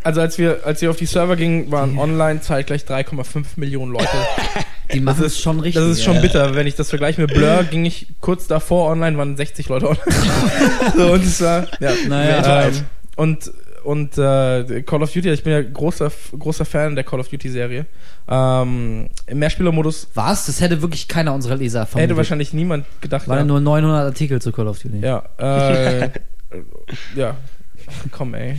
Also 0.09 0.23
als 0.23 0.39
wir, 0.39 0.61
als 0.65 0.81
wir 0.81 0.89
auf 0.89 0.97
die 0.97 1.05
Server 1.05 1.37
gingen, 1.37 1.71
waren 1.71 1.99
online 1.99 2.41
zeitgleich 2.41 2.85
3,5 2.85 3.45
Millionen 3.57 3.93
Leute. 3.93 4.09
Die 4.95 5.01
machen 5.01 5.23
Das 5.23 5.33
es 5.33 5.39
schon 5.39 5.61
richtig. 5.61 5.83
Das 5.83 5.91
ist 5.91 6.03
schon 6.03 6.23
bitter. 6.23 6.55
Wenn 6.55 6.67
ich 6.67 6.77
das 6.77 6.89
vergleiche 6.89 7.21
mit 7.21 7.35
Blur, 7.35 7.65
ging 7.65 7.85
ich 7.85 8.07
kurz 8.23 8.47
davor 8.47 8.91
online, 8.91 9.19
waren 9.19 9.37
60 9.37 9.69
Leute 9.69 9.91
online. 9.91 10.07
so, 10.97 11.13
und 11.13 11.23
es 11.23 11.43
war, 11.43 11.67
ja. 11.79 11.91
Naja. 12.09 12.69
ähm, 12.69 12.73
und 13.17 13.53
und 13.85 14.17
äh, 14.17 14.83
Call 14.87 15.03
of 15.03 15.13
Duty, 15.13 15.29
ich 15.31 15.43
bin 15.43 15.53
ja 15.53 15.61
großer, 15.61 16.11
großer 16.39 16.65
Fan 16.65 16.95
der 16.95 17.05
Call 17.05 17.21
of 17.21 17.29
Duty-Serie. 17.29 17.85
Ähm, 18.29 19.11
Im 19.27 19.39
Mehrspielermodus 19.39 20.09
Was? 20.15 20.47
Das 20.47 20.63
hätte 20.63 20.81
wirklich 20.81 21.07
keiner 21.07 21.35
unserer 21.35 21.57
Leser 21.57 21.85
vermutet. 21.85 22.09
hätte 22.09 22.17
wahrscheinlich 22.17 22.55
niemand 22.55 22.87
gedacht. 23.03 23.29
Waren 23.29 23.39
ja 23.41 23.45
nur 23.45 23.61
900 23.61 24.07
Artikel 24.07 24.41
zu 24.41 24.53
Call 24.53 24.69
of 24.69 24.79
Duty. 24.79 25.01
Ja, 25.01 25.23
äh, 25.37 26.09
ja. 27.15 27.37
Komm, 28.11 28.35
ey. 28.35 28.59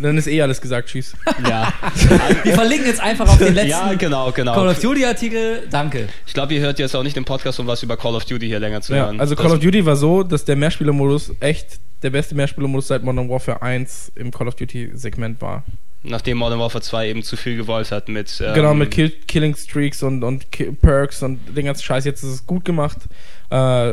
Dann 0.00 0.16
ist 0.18 0.26
eh 0.26 0.40
alles 0.42 0.60
gesagt, 0.60 0.88
tschüss. 0.88 1.14
Ja. 1.48 1.72
Wir 2.44 2.54
verlinken 2.54 2.86
jetzt 2.86 3.00
einfach 3.00 3.28
auf 3.28 3.38
den 3.38 3.54
letzten 3.54 3.70
ja, 3.70 3.94
genau, 3.94 4.30
genau. 4.32 4.54
Call 4.54 4.68
of 4.68 4.80
Duty 4.80 5.04
Artikel. 5.04 5.66
Danke. 5.70 6.08
Ich 6.26 6.34
glaube, 6.34 6.54
ihr 6.54 6.60
hört 6.60 6.78
jetzt 6.78 6.94
auch 6.94 7.02
nicht 7.02 7.16
den 7.16 7.24
Podcast, 7.24 7.58
um 7.60 7.66
was 7.66 7.82
über 7.82 7.96
Call 7.96 8.14
of 8.14 8.24
Duty 8.24 8.46
hier 8.46 8.60
länger 8.60 8.80
zu 8.80 8.94
Ja, 8.94 9.04
hören. 9.06 9.20
also 9.20 9.34
Das- 9.34 9.42
Call 9.44 9.52
of 9.54 9.60
Duty 9.60 9.84
war 9.86 9.96
so, 9.96 10.22
dass 10.22 10.44
der 10.44 10.56
Mehrspielermodus 10.56 11.32
echt 11.40 11.80
der 12.02 12.10
beste 12.10 12.34
Mehrspielermodus 12.34 12.88
seit 12.88 13.02
Modern 13.02 13.28
Warfare 13.28 13.60
1 13.62 14.12
im 14.14 14.30
Call 14.30 14.48
of 14.48 14.54
Duty 14.54 14.90
Segment 14.94 15.40
war. 15.42 15.64
Nachdem 16.04 16.38
Modern 16.38 16.60
Warfare 16.60 16.82
2 16.82 17.08
eben 17.08 17.22
zu 17.24 17.36
viel 17.36 17.56
gewollt 17.56 17.90
hat 17.90 18.08
mit. 18.08 18.40
Ähm, 18.40 18.54
genau, 18.54 18.72
mit 18.72 18.92
Kill 18.92 19.10
Killing 19.10 19.56
Streaks 19.56 20.02
und, 20.04 20.22
und 20.22 20.52
Ki 20.52 20.70
Perks 20.70 21.24
und 21.24 21.40
den 21.56 21.66
ganzen 21.66 21.82
Scheiß. 21.82 22.04
Jetzt 22.04 22.22
ist 22.22 22.30
es 22.30 22.46
gut 22.46 22.64
gemacht. 22.64 22.98
Äh, 23.50 23.92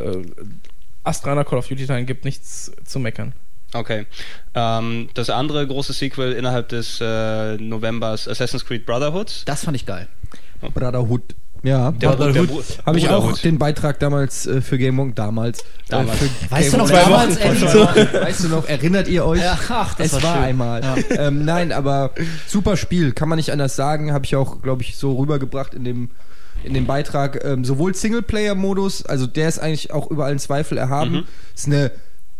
Astraner 1.03 1.43
Call 1.43 1.59
of 1.59 1.67
Duty 1.67 1.87
Teilen 1.87 2.05
gibt 2.05 2.23
nichts 2.25 2.71
zu 2.85 2.99
meckern. 2.99 3.33
Okay. 3.75 4.05
Ähm, 4.53 5.09
das 5.13 5.29
andere 5.29 5.67
große 5.67 5.93
Sequel 5.93 6.31
innerhalb 6.31 6.69
des 6.69 6.99
äh, 7.01 7.57
Novembers, 7.57 8.27
Assassin's 8.27 8.65
Creed 8.65 8.85
Brotherhood. 8.85 9.43
Das 9.45 9.65
fand 9.65 9.75
ich 9.75 9.85
geil. 9.85 10.07
Brotherhood. 10.73 11.21
Ja, 11.63 11.89
Brotherhood. 11.91 12.49
Habe 12.85 12.99
ich 12.99 13.09
auch 13.09 13.37
den 13.39 13.57
Beitrag 13.57 13.99
damals 13.99 14.45
äh, 14.45 14.61
für 14.61 14.77
Game 14.77 14.99
On 14.99 15.15
damals. 15.15 15.63
Damals. 15.89 16.21
Äh, 16.21 16.25
für 16.25 16.51
Weißt 16.51 16.67
du 16.73 16.77
Game 16.77 16.79
noch 16.87 16.93
On- 16.93 16.95
damals. 16.95 17.39
Weißt 18.13 18.43
du 18.43 18.47
noch, 18.49 18.67
erinnert 18.67 19.07
ihr 19.07 19.25
euch? 19.25 19.41
Ja, 19.41 19.57
ach, 19.69 19.95
das 19.95 20.07
es 20.07 20.13
war 20.13 20.23
war, 20.23 20.35
schön. 20.35 20.43
einmal. 20.43 20.81
Ähm, 21.09 21.43
nein, 21.43 21.71
aber 21.71 22.11
super 22.47 22.77
Spiel, 22.77 23.13
kann 23.13 23.29
man 23.29 23.37
nicht 23.37 23.51
anders 23.51 23.75
sagen. 23.75 24.13
Habe 24.13 24.25
ich 24.25 24.35
auch, 24.35 24.61
glaube 24.61 24.83
ich, 24.83 24.95
so 24.95 25.13
rübergebracht 25.17 25.73
in 25.73 25.83
dem 25.83 26.11
in 26.63 26.73
dem 26.73 26.85
Beitrag. 26.87 27.43
Ähm, 27.43 27.65
sowohl 27.65 27.93
Singleplayer-Modus, 27.93 29.05
also 29.05 29.27
der 29.27 29.47
ist 29.49 29.59
eigentlich 29.59 29.91
auch 29.91 30.09
über 30.09 30.25
allen 30.25 30.39
Zweifel 30.39 30.77
erhaben. 30.77 31.27
Ist 31.53 31.67
eine 31.67 31.91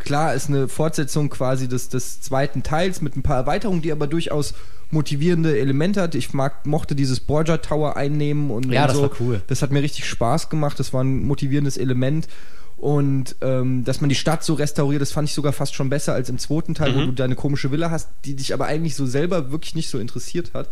klar, 0.06 0.34
ist 0.34 0.48
eine 0.48 0.68
Fortsetzung 0.68 1.28
quasi 1.28 1.68
des, 1.68 1.88
des 1.90 2.20
zweiten 2.22 2.62
Teils 2.62 3.02
mit 3.02 3.16
ein 3.16 3.22
paar 3.22 3.36
Erweiterungen, 3.36 3.82
die 3.82 3.92
aber 3.92 4.06
durchaus 4.06 4.54
motivierende 4.90 5.58
Elemente 5.58 6.00
hat. 6.00 6.14
Ich 6.14 6.32
mag, 6.32 6.64
mochte 6.64 6.94
dieses 6.94 7.20
Borgia 7.20 7.58
Tower 7.58 7.96
einnehmen 7.96 8.50
und, 8.50 8.72
Ja, 8.72 8.82
und 8.82 8.88
das 8.88 8.96
so. 8.96 9.02
war 9.02 9.10
cool. 9.20 9.42
Das 9.48 9.60
hat 9.62 9.72
mir 9.72 9.82
richtig 9.82 10.06
Spaß 10.06 10.48
gemacht. 10.48 10.78
Das 10.78 10.92
war 10.92 11.02
ein 11.02 11.24
motivierendes 11.24 11.76
Element. 11.76 12.28
Und 12.76 13.36
ähm, 13.40 13.84
dass 13.84 14.00
man 14.00 14.08
die 14.10 14.14
Stadt 14.14 14.44
so 14.44 14.54
restauriert, 14.54 15.00
das 15.00 15.10
fand 15.10 15.28
ich 15.28 15.34
sogar 15.34 15.52
fast 15.52 15.74
schon 15.74 15.88
besser 15.88 16.12
als 16.12 16.28
im 16.28 16.38
zweiten 16.38 16.74
Teil, 16.74 16.94
wo 16.94 17.00
du 17.00 17.12
deine 17.12 17.34
komische 17.34 17.70
Villa 17.70 17.90
hast, 17.90 18.10
die 18.26 18.36
dich 18.36 18.52
aber 18.52 18.66
eigentlich 18.66 18.94
so 18.94 19.06
selber 19.06 19.50
wirklich 19.50 19.74
nicht 19.74 19.88
so 19.88 19.98
interessiert 19.98 20.52
hat. 20.54 20.68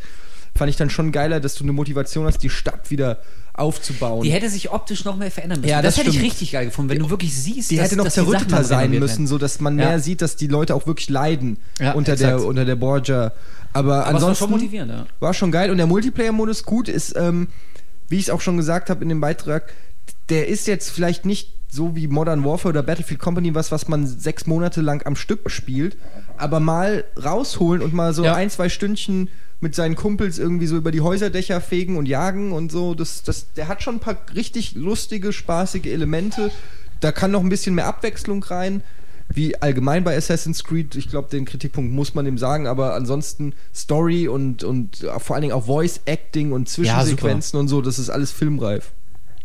Fand 0.57 0.71
ich 0.71 0.77
dann 0.77 0.89
schon 0.91 1.11
geiler, 1.11 1.41
dass 1.41 1.55
du 1.57 1.65
eine 1.65 1.73
Motivation 1.73 2.27
hast, 2.27 2.39
die 2.43 2.51
Stadt 2.51 2.91
wieder 2.91 3.19
aufzubauen. 3.55 4.23
Die 4.23 4.31
hätte 4.31 4.49
sich 4.49 4.71
optisch 4.71 5.05
noch 5.05 5.17
mehr 5.17 5.31
verändern 5.31 5.61
müssen. 5.61 5.71
Ja, 5.71 5.83
das, 5.83 5.95
das 5.97 6.05
hätte 6.05 6.17
ich 6.17 6.23
richtig 6.23 6.53
geil 6.53 6.67
gefunden, 6.67 6.91
wenn 6.91 6.99
du 7.01 7.11
wirklich 7.11 7.35
siehst, 7.35 7.71
die 7.71 7.77
dass, 7.77 7.87
hätte 7.87 7.97
noch 7.97 8.05
dass 8.05 8.15
die 8.15 8.21
zerrütteter 8.21 8.65
sein 8.65 8.79
renoviert 8.91 9.03
müssen, 9.03 9.27
so 9.27 9.39
dass 9.39 9.61
man 9.61 9.79
Ja. 9.79 9.87
mehr 9.89 10.01
sieht, 10.01 10.23
dass 10.23 10.37
die 10.37 10.47
Leute 10.49 10.75
auch 10.75 10.87
wirklich 10.87 11.09
leiden 11.09 11.57
Ja, 11.81 11.93
unter, 11.93 12.17
der, 12.17 12.31
exakt. 12.35 12.49
unter 12.49 12.65
der 12.65 12.77
Borgia. 12.77 13.33
Aber, 13.73 14.07
Aber 14.07 14.17
es 14.19 14.23
war 14.23 14.29
ansonsten 14.31 14.61
schon 14.71 14.89
ja. 14.89 15.07
war 15.21 15.35
schon 15.35 15.51
geil. 15.51 15.71
Und 15.71 15.79
der 15.79 15.87
Multiplayer-Modus 15.87 16.65
gut 16.65 16.89
ist, 16.89 17.17
ähm, 17.17 17.49
wie 18.09 18.17
ich 18.17 18.23
es 18.25 18.31
auch 18.31 18.41
schon 18.41 18.57
gesagt 18.57 18.91
habe 18.91 19.03
in 19.03 19.09
dem 19.09 19.21
Beitrag, 19.21 19.73
der 20.29 20.49
ist 20.49 20.67
jetzt 20.67 20.91
vielleicht 20.91 21.25
nicht 21.25 21.53
so 21.71 21.97
wie 21.97 22.07
Modern 22.07 22.45
Warfare 22.45 22.69
oder 22.71 22.83
Battlefield 22.85 23.19
Company 23.21 23.55
was, 23.55 23.73
was 23.73 23.89
man 23.89 24.07
sechs 24.07 24.47
Monate 24.47 24.81
lang 24.81 25.05
am 25.07 25.17
Stück 25.17 25.51
spielt, 25.51 25.97
aber 26.37 26.61
mal 26.61 27.05
rausholen 27.23 27.83
und 27.83 27.93
mal 27.95 28.15
so 28.15 28.25
Ja. 28.25 28.35
ein, 28.35 28.49
zwei 28.51 28.69
Stündchen 28.69 29.29
mit 29.65 29.75
seinen 29.75 29.97
Kumpels 29.97 30.39
irgendwie 30.39 30.67
so 30.67 30.77
über 30.77 30.93
die 30.93 31.01
Häuserdächer 31.01 31.59
fegen 31.63 31.97
und 31.97 32.07
jagen 32.07 32.53
und 32.53 32.71
so. 32.71 32.95
Das, 32.95 33.23
das, 33.23 33.53
der 33.55 33.67
hat 33.67 33.83
schon 33.83 33.97
ein 33.97 34.01
paar 34.01 34.19
richtig 34.35 34.75
lustige, 34.75 35.33
spaßige 35.33 35.87
Elemente. 35.87 36.51
Da 37.01 37.13
kann 37.13 37.31
noch 37.31 37.41
ein 37.41 37.49
bisschen 37.49 37.75
mehr 37.75 37.87
Abwechslung 37.87 38.45
rein. 38.45 38.83
Wie 39.31 39.57
allgemein 39.63 40.05
bei 40.05 40.15
Assassin's 40.15 40.65
Creed, 40.65 40.95
ich 40.97 41.09
glaube, 41.09 41.31
den 41.31 41.47
Kritikpunkt 41.47 41.93
muss 41.93 42.15
man 42.15 42.27
ihm 42.27 42.37
sagen, 42.37 42.67
aber 42.67 42.95
ansonsten 42.95 43.55
Story 43.75 44.29
und, 44.29 44.65
und 44.65 44.99
vor 45.19 45.35
allen 45.35 45.43
Dingen 45.43 45.55
auch 45.55 45.65
Voice 45.65 46.03
Acting 46.05 46.53
und 46.53 46.69
Zwischensequenzen 46.69 47.59
und 47.59 47.69
so, 47.69 47.81
das 47.81 47.99
ist 47.99 48.11
alles 48.11 48.33
filmreif. 48.33 48.93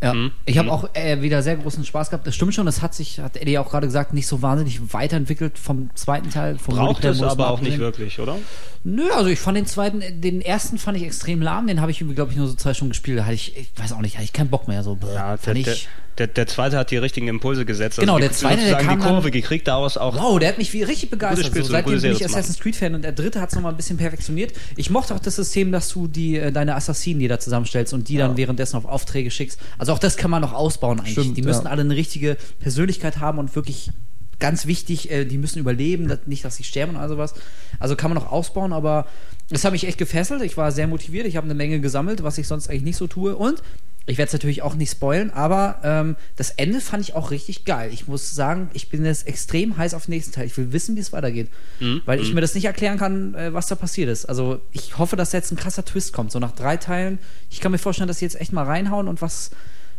Ja, 0.01 0.13
Mhm. 0.13 0.31
ich 0.45 0.57
habe 0.57 0.71
auch 0.71 0.89
äh, 0.93 1.21
wieder 1.21 1.43
sehr 1.43 1.57
großen 1.57 1.83
Spaß 1.83 2.09
gehabt. 2.09 2.25
Das 2.25 2.33
stimmt 2.33 2.53
schon, 2.53 2.65
das 2.65 2.81
hat 2.81 2.93
sich, 2.95 3.19
hat 3.19 3.35
Eddie 3.35 3.57
auch 3.57 3.69
gerade 3.69 3.85
gesagt, 3.87 4.13
nicht 4.13 4.27
so 4.27 4.41
wahnsinnig 4.41 4.93
weiterentwickelt 4.93 5.59
vom 5.59 5.89
zweiten 5.95 6.29
Teil. 6.29 6.57
Vom 6.57 6.75
Braucht 6.75 7.03
es 7.03 7.21
aber 7.21 7.49
auch 7.49 7.59
nicht 7.59 7.79
wirklich, 7.79 8.17
oder? 8.19 8.37
Nö, 8.85 9.03
also 9.13 9.29
ich 9.29 9.39
fand 9.39 9.57
den 9.57 9.65
zweiten, 9.65 10.01
den 10.21 10.41
ersten 10.41 10.77
fand 10.77 10.95
ich 10.97 11.03
extrem 11.03 11.41
lahm. 11.41 11.67
Den 11.67 11.81
habe 11.81 11.91
ich, 11.91 11.99
glaube 12.15 12.31
ich, 12.31 12.37
nur 12.37 12.47
so 12.47 12.53
zwei 12.53 12.73
Stunden 12.73 12.91
gespielt. 12.91 13.19
Da 13.19 13.23
hatte 13.25 13.33
ich, 13.35 13.57
ich 13.57 13.71
weiß 13.75 13.91
auch 13.91 13.99
nicht, 13.99 14.15
hatte 14.15 14.23
ich 14.23 14.31
keinen 14.31 14.49
Bock 14.49 14.69
mehr. 14.69 14.83
So, 14.83 14.97
Ja, 15.13 15.35
der, 15.35 15.55
ich, 15.57 15.89
der, 16.19 16.27
der 16.27 16.47
zweite 16.47 16.77
hat 16.77 16.91
die 16.91 16.97
richtigen 16.97 17.27
Impulse 17.27 17.65
gesetzt. 17.65 17.97
Genau, 17.97 18.17
die, 18.17 18.23
der 18.23 18.31
zweite, 18.33 18.65
der 18.65 18.77
kam 18.77 18.99
die 18.99 19.05
Kurve 19.05 19.23
dann- 19.23 19.31
gekriegt, 19.31 19.67
daraus 19.67 19.97
auch. 19.97 20.15
Wow, 20.15 20.39
der 20.39 20.49
hat 20.49 20.57
mich 20.57 20.73
wie 20.73 20.83
richtig 20.83 21.09
begeistert. 21.09 21.47
Spiel, 21.47 21.63
So, 21.63 21.71
seitdem 21.71 22.01
bin 22.01 22.11
ich 22.11 22.25
Assassin's 22.25 22.59
Creed-Fan 22.59 22.95
und 22.95 23.03
der 23.03 23.13
dritte 23.13 23.39
hat 23.41 23.49
es 23.49 23.55
nochmal 23.55 23.71
ein 23.73 23.77
bisschen 23.77 23.97
perfektioniert. 23.97 24.53
Ich 24.75 24.89
mochte 24.89 25.15
auch 25.15 25.19
das 25.19 25.37
System, 25.37 25.71
dass 25.71 25.89
du 25.89 26.07
die, 26.07 26.37
äh, 26.37 26.51
deine 26.51 26.75
Assassinen, 26.75 27.19
die 27.19 27.27
da 27.27 27.39
zusammenstellst 27.39 27.93
und 27.93 28.09
die 28.09 28.17
dann 28.17 28.37
währenddessen 28.37 28.75
auf 28.77 28.85
Aufträge 28.85 29.31
schickst. 29.31 29.59
Also 29.77 29.93
auch 29.93 29.99
das 29.99 30.17
kann 30.17 30.29
man 30.29 30.41
noch 30.41 30.53
ausbauen 30.53 30.99
eigentlich. 30.99 31.13
Stimmt, 31.13 31.37
die 31.37 31.41
müssen 31.41 31.65
ja. 31.65 31.71
alle 31.71 31.81
eine 31.81 31.95
richtige 31.95 32.37
Persönlichkeit 32.59 33.19
haben 33.19 33.39
und 33.39 33.55
wirklich 33.55 33.91
ganz 34.39 34.65
wichtig, 34.65 35.11
äh, 35.11 35.25
die 35.25 35.37
müssen 35.37 35.59
überleben, 35.59 36.07
dass, 36.07 36.19
nicht, 36.25 36.43
dass 36.45 36.55
sie 36.55 36.63
sterben 36.63 36.95
oder 36.95 37.09
sowas. 37.09 37.33
Also 37.79 37.95
kann 37.95 38.09
man 38.09 38.21
noch 38.21 38.31
ausbauen, 38.31 38.73
aber 38.73 39.05
es 39.51 39.65
hat 39.65 39.71
mich 39.71 39.85
echt 39.85 39.97
gefesselt. 39.97 40.41
Ich 40.41 40.57
war 40.57 40.71
sehr 40.71 40.87
motiviert. 40.87 41.27
Ich 41.27 41.35
habe 41.35 41.45
eine 41.45 41.55
Menge 41.55 41.79
gesammelt, 41.79 42.23
was 42.23 42.37
ich 42.37 42.47
sonst 42.47 42.69
eigentlich 42.69 42.83
nicht 42.83 42.97
so 42.97 43.07
tue. 43.07 43.35
Und 43.35 43.61
ich 44.09 44.17
werde 44.17 44.27
es 44.27 44.33
natürlich 44.33 44.61
auch 44.61 44.75
nicht 44.75 44.91
spoilen, 44.91 45.31
aber 45.31 45.79
ähm, 45.83 46.15
das 46.35 46.49
Ende 46.51 46.81
fand 46.81 47.03
ich 47.03 47.15
auch 47.15 47.31
richtig 47.31 47.63
geil. 47.65 47.91
Ich 47.93 48.07
muss 48.07 48.33
sagen, 48.33 48.69
ich 48.73 48.89
bin 48.89 49.05
jetzt 49.05 49.27
extrem 49.27 49.77
heiß 49.77 49.93
auf 49.93 50.05
den 50.05 50.11
nächsten 50.15 50.31
Teil. 50.33 50.45
Ich 50.47 50.57
will 50.57 50.71
wissen, 50.73 50.95
wie 50.95 50.99
es 50.99 51.13
weitergeht. 51.13 51.49
Mhm. 51.79 52.01
Weil 52.05 52.19
ich 52.19 52.33
mir 52.33 52.41
das 52.41 52.55
nicht 52.55 52.65
erklären 52.65 52.97
kann, 52.97 53.35
äh, 53.35 53.53
was 53.53 53.67
da 53.67 53.75
passiert 53.75 54.09
ist. 54.09 54.25
Also 54.25 54.61
ich 54.71 54.97
hoffe, 54.97 55.15
dass 55.15 55.31
da 55.31 55.37
jetzt 55.37 55.51
ein 55.51 55.57
krasser 55.57 55.85
Twist 55.85 56.13
kommt. 56.13 56.31
So 56.31 56.39
nach 56.39 56.51
drei 56.53 56.77
Teilen. 56.77 57.19
Ich 57.49 57.59
kann 57.59 57.71
mir 57.71 57.77
vorstellen, 57.77 58.07
dass 58.07 58.19
sie 58.19 58.25
jetzt 58.25 58.39
echt 58.41 58.51
mal 58.51 58.65
reinhauen 58.65 59.07
und 59.07 59.21
was, 59.21 59.51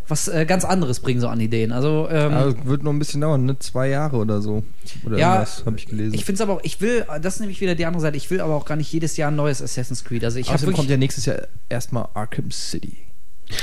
was 0.09 0.27
äh, 0.27 0.45
ganz 0.45 0.65
anderes 0.65 0.99
bringen, 1.01 1.21
so 1.21 1.29
an 1.29 1.39
Ideen. 1.41 1.71
Also, 1.71 2.09
ähm, 2.11 2.33
Aber 2.33 2.65
wird 2.67 2.83
noch 2.83 2.93
ein 2.93 2.99
bisschen 2.99 3.21
dauern, 3.21 3.45
ne? 3.45 3.59
Zwei 3.61 3.89
Jahre 3.91 4.17
oder 4.17 4.43
so. 4.43 4.65
Oder 5.07 5.19
Ja, 5.19 5.47
habe 5.65 5.77
ich 5.77 5.87
gelesen. 5.87 6.15
ich 6.15 6.25
finde 6.25 6.35
es 6.37 6.41
aber 6.41 6.55
auch, 6.55 6.61
ich 6.65 6.81
will, 6.81 7.07
das 7.23 7.35
ist 7.35 7.41
nämlich 7.41 7.61
wieder 7.61 7.77
die 7.77 7.87
andere 7.87 8.01
Seite, 8.03 8.17
ich 8.17 8.29
will 8.31 8.41
aber 8.41 8.57
auch 8.57 8.65
gar 8.65 8.75
nicht 8.75 8.93
jedes 8.93 9.17
Jahr 9.17 9.31
ein 9.31 9.37
neues 9.37 9.63
Assassin's 9.63 10.05
Creed. 10.05 10.25
Also 10.25 10.39
ich 10.41 10.47
Außerdem 10.49 10.63
wirklich. 10.67 10.77
kommt 10.77 10.91
ja 10.91 10.97
nächstes 10.97 11.27
Jahr 11.27 11.47
erstmal 11.69 12.09
Arkham 12.15 12.51
City. 12.51 12.97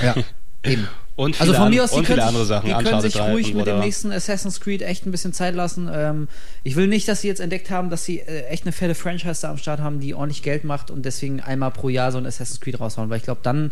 ja, 0.01 0.15
eben. 0.63 0.87
Und 1.15 1.35
viele, 1.35 1.49
Also 1.49 1.61
von 1.61 1.69
mir 1.71 1.83
aus, 1.83 1.91
die 1.91 2.03
können, 2.03 2.19
andere 2.19 2.45
Sachen. 2.45 2.67
die 2.69 2.83
können 2.83 3.01
sich 3.01 3.13
3 3.13 3.31
ruhig 3.31 3.53
mit 3.55 3.65
dem 3.65 3.79
nächsten 3.79 4.11
Assassin's 4.11 4.59
Creed 4.59 4.83
echt 4.83 5.07
ein 5.07 5.11
bisschen 5.11 5.33
Zeit 5.33 5.55
lassen. 5.55 5.89
Ähm, 5.91 6.27
ich 6.63 6.75
will 6.75 6.85
nicht, 6.85 7.07
dass 7.07 7.21
sie 7.21 7.27
jetzt 7.27 7.39
entdeckt 7.39 7.71
haben, 7.71 7.89
dass 7.89 8.05
sie 8.05 8.19
äh, 8.19 8.45
echt 8.45 8.65
eine 8.65 8.71
fette 8.71 8.93
Franchise 8.93 9.41
da 9.41 9.49
am 9.49 9.57
Start 9.57 9.79
haben, 9.79 9.99
die 9.99 10.13
ordentlich 10.13 10.43
Geld 10.43 10.63
macht 10.63 10.91
und 10.91 11.05
deswegen 11.05 11.41
einmal 11.41 11.71
pro 11.71 11.89
Jahr 11.89 12.11
so 12.11 12.19
ein 12.19 12.25
Assassin's 12.27 12.61
Creed 12.61 12.79
raushauen, 12.79 13.09
weil 13.09 13.17
ich 13.17 13.23
glaube, 13.23 13.39
dann 13.41 13.71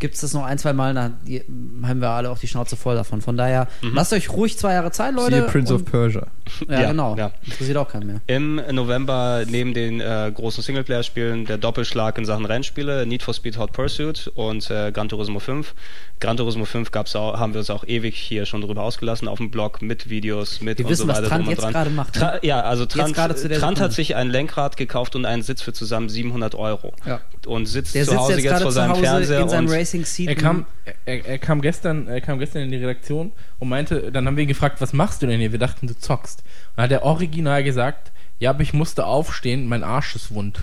gibt 0.00 0.14
es 0.16 0.22
das 0.22 0.32
noch 0.34 0.44
ein, 0.44 0.58
zwei 0.58 0.72
Mal, 0.72 0.94
dann 0.94 1.18
die, 1.26 1.42
haben 1.84 2.00
wir 2.00 2.08
alle 2.10 2.30
auch 2.30 2.38
die 2.38 2.48
Schnauze 2.48 2.74
voll 2.76 2.96
davon. 2.96 3.20
Von 3.20 3.36
daher, 3.36 3.68
Mhm. 3.82 3.92
lasst 3.94 4.12
euch 4.12 4.30
ruhig 4.30 4.58
zwei 4.58 4.72
Jahre 4.72 4.90
Zeit, 4.90 5.14
Leute. 5.14 5.36
Siehe 5.36 5.42
Prince 5.44 5.72
of 5.74 5.80
und- 5.82 5.90
Persia. 5.90 6.26
Ja, 6.68 6.80
Ja, 6.80 6.88
genau. 6.88 7.16
ja. 7.16 7.30
Interessiert 7.44 7.76
auch 7.76 7.88
keinen 7.88 8.06
mehr. 8.08 8.20
Im 8.26 8.60
November 8.72 9.44
neben 9.46 9.72
den 9.72 10.00
äh, 10.00 10.32
großen 10.34 10.64
Singleplayer-Spielen 10.64 11.44
der 11.46 11.58
Doppelschlag 11.58 12.18
in 12.18 12.24
Sachen 12.24 12.44
Rennspiele, 12.44 13.06
Need 13.06 13.22
for 13.22 13.34
Speed 13.34 13.56
Hot 13.58 13.72
Pursuit 13.72 14.30
und 14.34 14.68
äh, 14.70 14.90
Gran 14.90 15.08
Turismo 15.08 15.38
5. 15.38 15.74
Gran 16.18 16.36
Turismo 16.36 16.64
5 16.64 16.90
gab's 16.90 17.14
auch, 17.16 17.38
haben 17.38 17.54
wir 17.54 17.60
uns 17.60 17.70
auch 17.70 17.84
ewig 17.86 18.14
hier 18.16 18.44
schon 18.46 18.60
drüber 18.60 18.82
ausgelassen 18.82 19.26
auf 19.28 19.38
dem 19.38 19.50
Blog 19.50 19.80
mit 19.80 20.10
Videos, 20.10 20.60
mit 20.60 20.78
Wir 20.78 20.84
und 20.86 20.90
wissen, 20.92 21.02
so 21.02 21.08
was 21.08 21.18
weiter. 21.18 21.28
Trant 21.28 21.40
drum 21.40 21.46
und 21.48 21.50
jetzt 21.52 21.62
dran. 21.62 21.72
gerade 21.72 21.90
macht, 21.90 22.14
ne? 22.16 22.20
Tra 22.20 22.38
ja, 22.42 22.60
also 22.60 22.84
Trant, 22.86 23.14
Trant 23.16 23.80
hat 23.80 23.92
sich 23.92 24.16
ein 24.16 24.28
Lenkrad 24.28 24.76
gekauft 24.76 25.14
und 25.16 25.24
einen 25.24 25.42
Sitz 25.42 25.62
für 25.62 25.72
zusammen 25.72 26.08
700 26.08 26.54
Euro. 26.56 26.92
Ja. 27.06 27.20
Und 27.46 27.66
sitzt 27.66 27.94
Der 27.94 28.04
zu 28.04 28.10
sitzt 28.10 28.20
Hause 28.22 28.32
jetzt 28.34 28.44
jetzt, 28.44 28.52
vor 28.62 28.70
zu 28.70 28.74
seinem 28.74 28.90
Hause 28.90 29.00
Fernseher 29.02 29.40
in 29.40 29.48
seinem 29.48 29.64
und 29.66 29.70
Racing 29.90 30.04
Seat. 30.04 30.28
Er 30.28 30.34
kam, 30.34 30.66
er, 31.04 31.26
er, 31.26 31.38
kam 31.38 31.60
gestern, 31.60 32.06
er 32.06 32.20
kam 32.20 32.38
gestern 32.38 32.62
in 32.62 32.70
die 32.70 32.76
Redaktion 32.76 33.32
und 33.58 33.68
meinte, 33.68 34.12
dann 34.12 34.26
haben 34.26 34.36
wir 34.36 34.42
ihn 34.42 34.48
gefragt, 34.48 34.80
was 34.80 34.92
machst 34.92 35.22
du 35.22 35.26
denn 35.26 35.40
hier? 35.40 35.52
Wir 35.52 35.58
dachten, 35.58 35.86
du 35.86 35.96
zockst. 35.96 36.40
Und 36.40 36.46
dann 36.76 36.84
hat 36.84 36.92
er 36.92 37.02
original 37.02 37.64
gesagt, 37.64 38.12
ja, 38.40 38.50
aber 38.50 38.62
ich 38.62 38.72
musste 38.72 39.06
aufstehen, 39.06 39.68
mein 39.68 39.84
Arsch 39.84 40.16
ist 40.16 40.34
wund. 40.34 40.60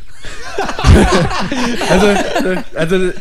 also, 1.89 2.07
also 2.75 3.11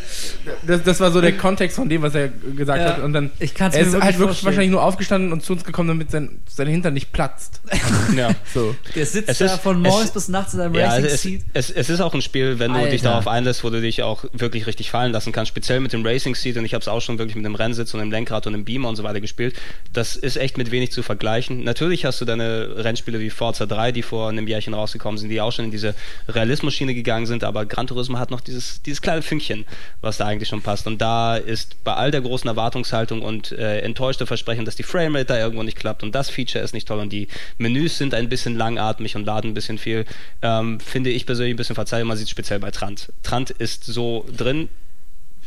das, 0.67 0.83
das 0.83 1.01
war 1.01 1.11
so 1.11 1.21
der 1.21 1.37
Kontext 1.37 1.77
von 1.77 1.89
dem, 1.89 2.03
was 2.03 2.15
er 2.15 2.29
gesagt 2.29 2.81
Ja, 2.81 2.89
hat. 2.97 3.03
Und 3.03 3.13
dann 3.13 3.31
ich 3.39 3.55
kann's 3.55 3.75
er 3.75 3.83
mir 3.83 3.87
ist 3.89 3.93
wirklich 3.93 4.05
halt 4.05 4.15
wirklich 4.19 4.27
vorstellen. 4.29 4.47
wahrscheinlich 4.47 4.71
nur 4.71 4.83
aufgestanden 4.83 5.33
und 5.33 5.43
zu 5.43 5.53
uns 5.53 5.65
gekommen, 5.65 5.89
damit 5.89 6.11
sein, 6.11 6.41
sein 6.49 6.69
Hintern 6.69 6.95
nicht 6.95 7.13
platzt. 7.13 7.61
ja. 8.17 8.31
So. 8.55 8.75
Der 8.95 9.07
sitzt 9.07 9.29
Es 9.29 9.39
da 9.39 9.45
ist- 9.47 9.61
von 9.61 9.81
morgens 9.83 10.07
es- 10.07 10.13
bis 10.13 10.29
nachts 10.29 10.55
in 10.55 10.61
seinem 10.61 10.75
Ja, 10.75 10.89
Racing 10.91 11.05
es, 11.05 11.23
Seat. 11.23 11.43
es, 11.53 11.71
es 11.71 11.91
ist 11.91 12.01
auch 12.01 12.15
ein 12.15 12.23
Spiel, 12.23 12.59
wenn 12.59 12.73
du 12.73 12.81
dich 12.85 12.93
Alter. 13.01 13.09
darauf 13.11 13.29
einlässt, 13.29 13.63
wo 13.65 13.71
du 13.71 13.81
dich 13.81 14.03
auch 14.03 14.25
wirklich 14.33 14.67
richtig 14.67 14.91
fallen 14.91 15.13
lassen 15.13 15.33
kannst. 15.33 15.49
Speziell 15.51 15.81
mit 15.81 15.93
dem 15.93 16.05
Racing 16.05 16.35
Seat 16.35 16.57
und 16.57 16.65
ich 16.65 16.75
habe 16.75 16.83
es 16.83 16.89
auch 16.89 17.01
schon 17.01 17.19
wirklich 17.19 17.37
mit 17.37 17.45
dem 17.45 17.55
Rennsitz 17.55 17.93
und 17.95 18.01
dem 18.01 18.11
Lenkrad 18.11 18.47
und 18.47 18.53
dem 18.55 18.65
Beamer 18.65 18.89
und 18.89 18.97
so 18.97 19.03
weiter 19.05 19.21
gespielt. 19.21 19.55
Das 19.93 20.17
ist 20.17 20.37
echt 20.37 20.57
mit 20.59 20.71
wenig 20.71 20.93
zu 20.93 21.03
vergleichen. 21.03 21.65
Natürlich 21.65 22.05
hast 22.05 22.21
du 22.21 22.25
deine 22.25 22.69
Rennspiele 22.77 23.21
wie 23.21 23.31
Forza 23.31 23.67
3, 23.67 23.93
die 23.93 24.03
vor 24.03 24.29
einem 24.31 24.46
einem 24.55 24.75
rausgekommen 24.75 25.19
sind, 25.19 25.31
die 25.31 25.41
auch 25.41 25.53
schon 25.53 25.67
in 25.67 25.71
diese 25.71 25.95
Realismus-Schiene 26.29 26.95
gegangen 26.95 27.27
sind, 27.27 27.45
aber 27.45 27.67
Gran 27.67 27.87
Turismo 27.87 28.19
hat 28.19 28.31
noch 28.31 28.41
dieses, 28.41 28.83
dieses 28.83 29.03
kleine 29.03 29.23
Fünkchen, 29.23 29.65
was 30.01 30.19
da 30.19 30.27
eigentlich 30.27 30.49
schon 30.49 30.63
passt. 30.63 30.87
Und 30.87 31.01
da 31.01 31.37
ist 31.37 31.83
bei 31.85 31.95
all 31.95 32.11
der 32.11 32.21
großen 32.21 32.49
Erwartungshaltung 32.49 33.23
und 33.23 33.53
äh, 33.53 33.81
enttäuschte 33.81 34.27
Versprechen, 34.27 34.65
dass 34.65 34.77
die 34.77 34.83
Framerate 34.83 35.27
da 35.27 35.39
irgendwo 35.39 35.63
nicht 35.63 35.77
klappt 35.77 36.03
und 36.03 36.15
das 36.15 36.31
Feature 36.31 36.63
ist 36.63 36.75
nicht 36.75 36.89
toll 36.89 37.01
und 37.01 37.13
die 37.13 37.29
Menüs 37.59 37.99
sind 37.99 38.15
ein 38.15 38.29
bisschen 38.29 38.57
langatmig 38.57 39.17
und 39.17 39.25
laden 39.25 39.51
ein 39.51 39.55
bisschen 39.55 39.79
viel, 39.79 40.05
ähm, 40.43 40.81
finde 40.81 41.11
ich 41.11 41.27
persönlich 41.27 41.55
ein 41.55 41.57
bisschen 41.57 41.75
verzeihlich. 41.75 42.07
Man 42.07 42.17
sieht 42.17 42.27
es 42.27 42.31
speziell 42.31 42.59
bei 42.59 42.71
Trant. 42.71 43.13
Trant 43.23 43.51
ist 43.51 43.85
so 43.85 44.27
drin, 44.37 44.69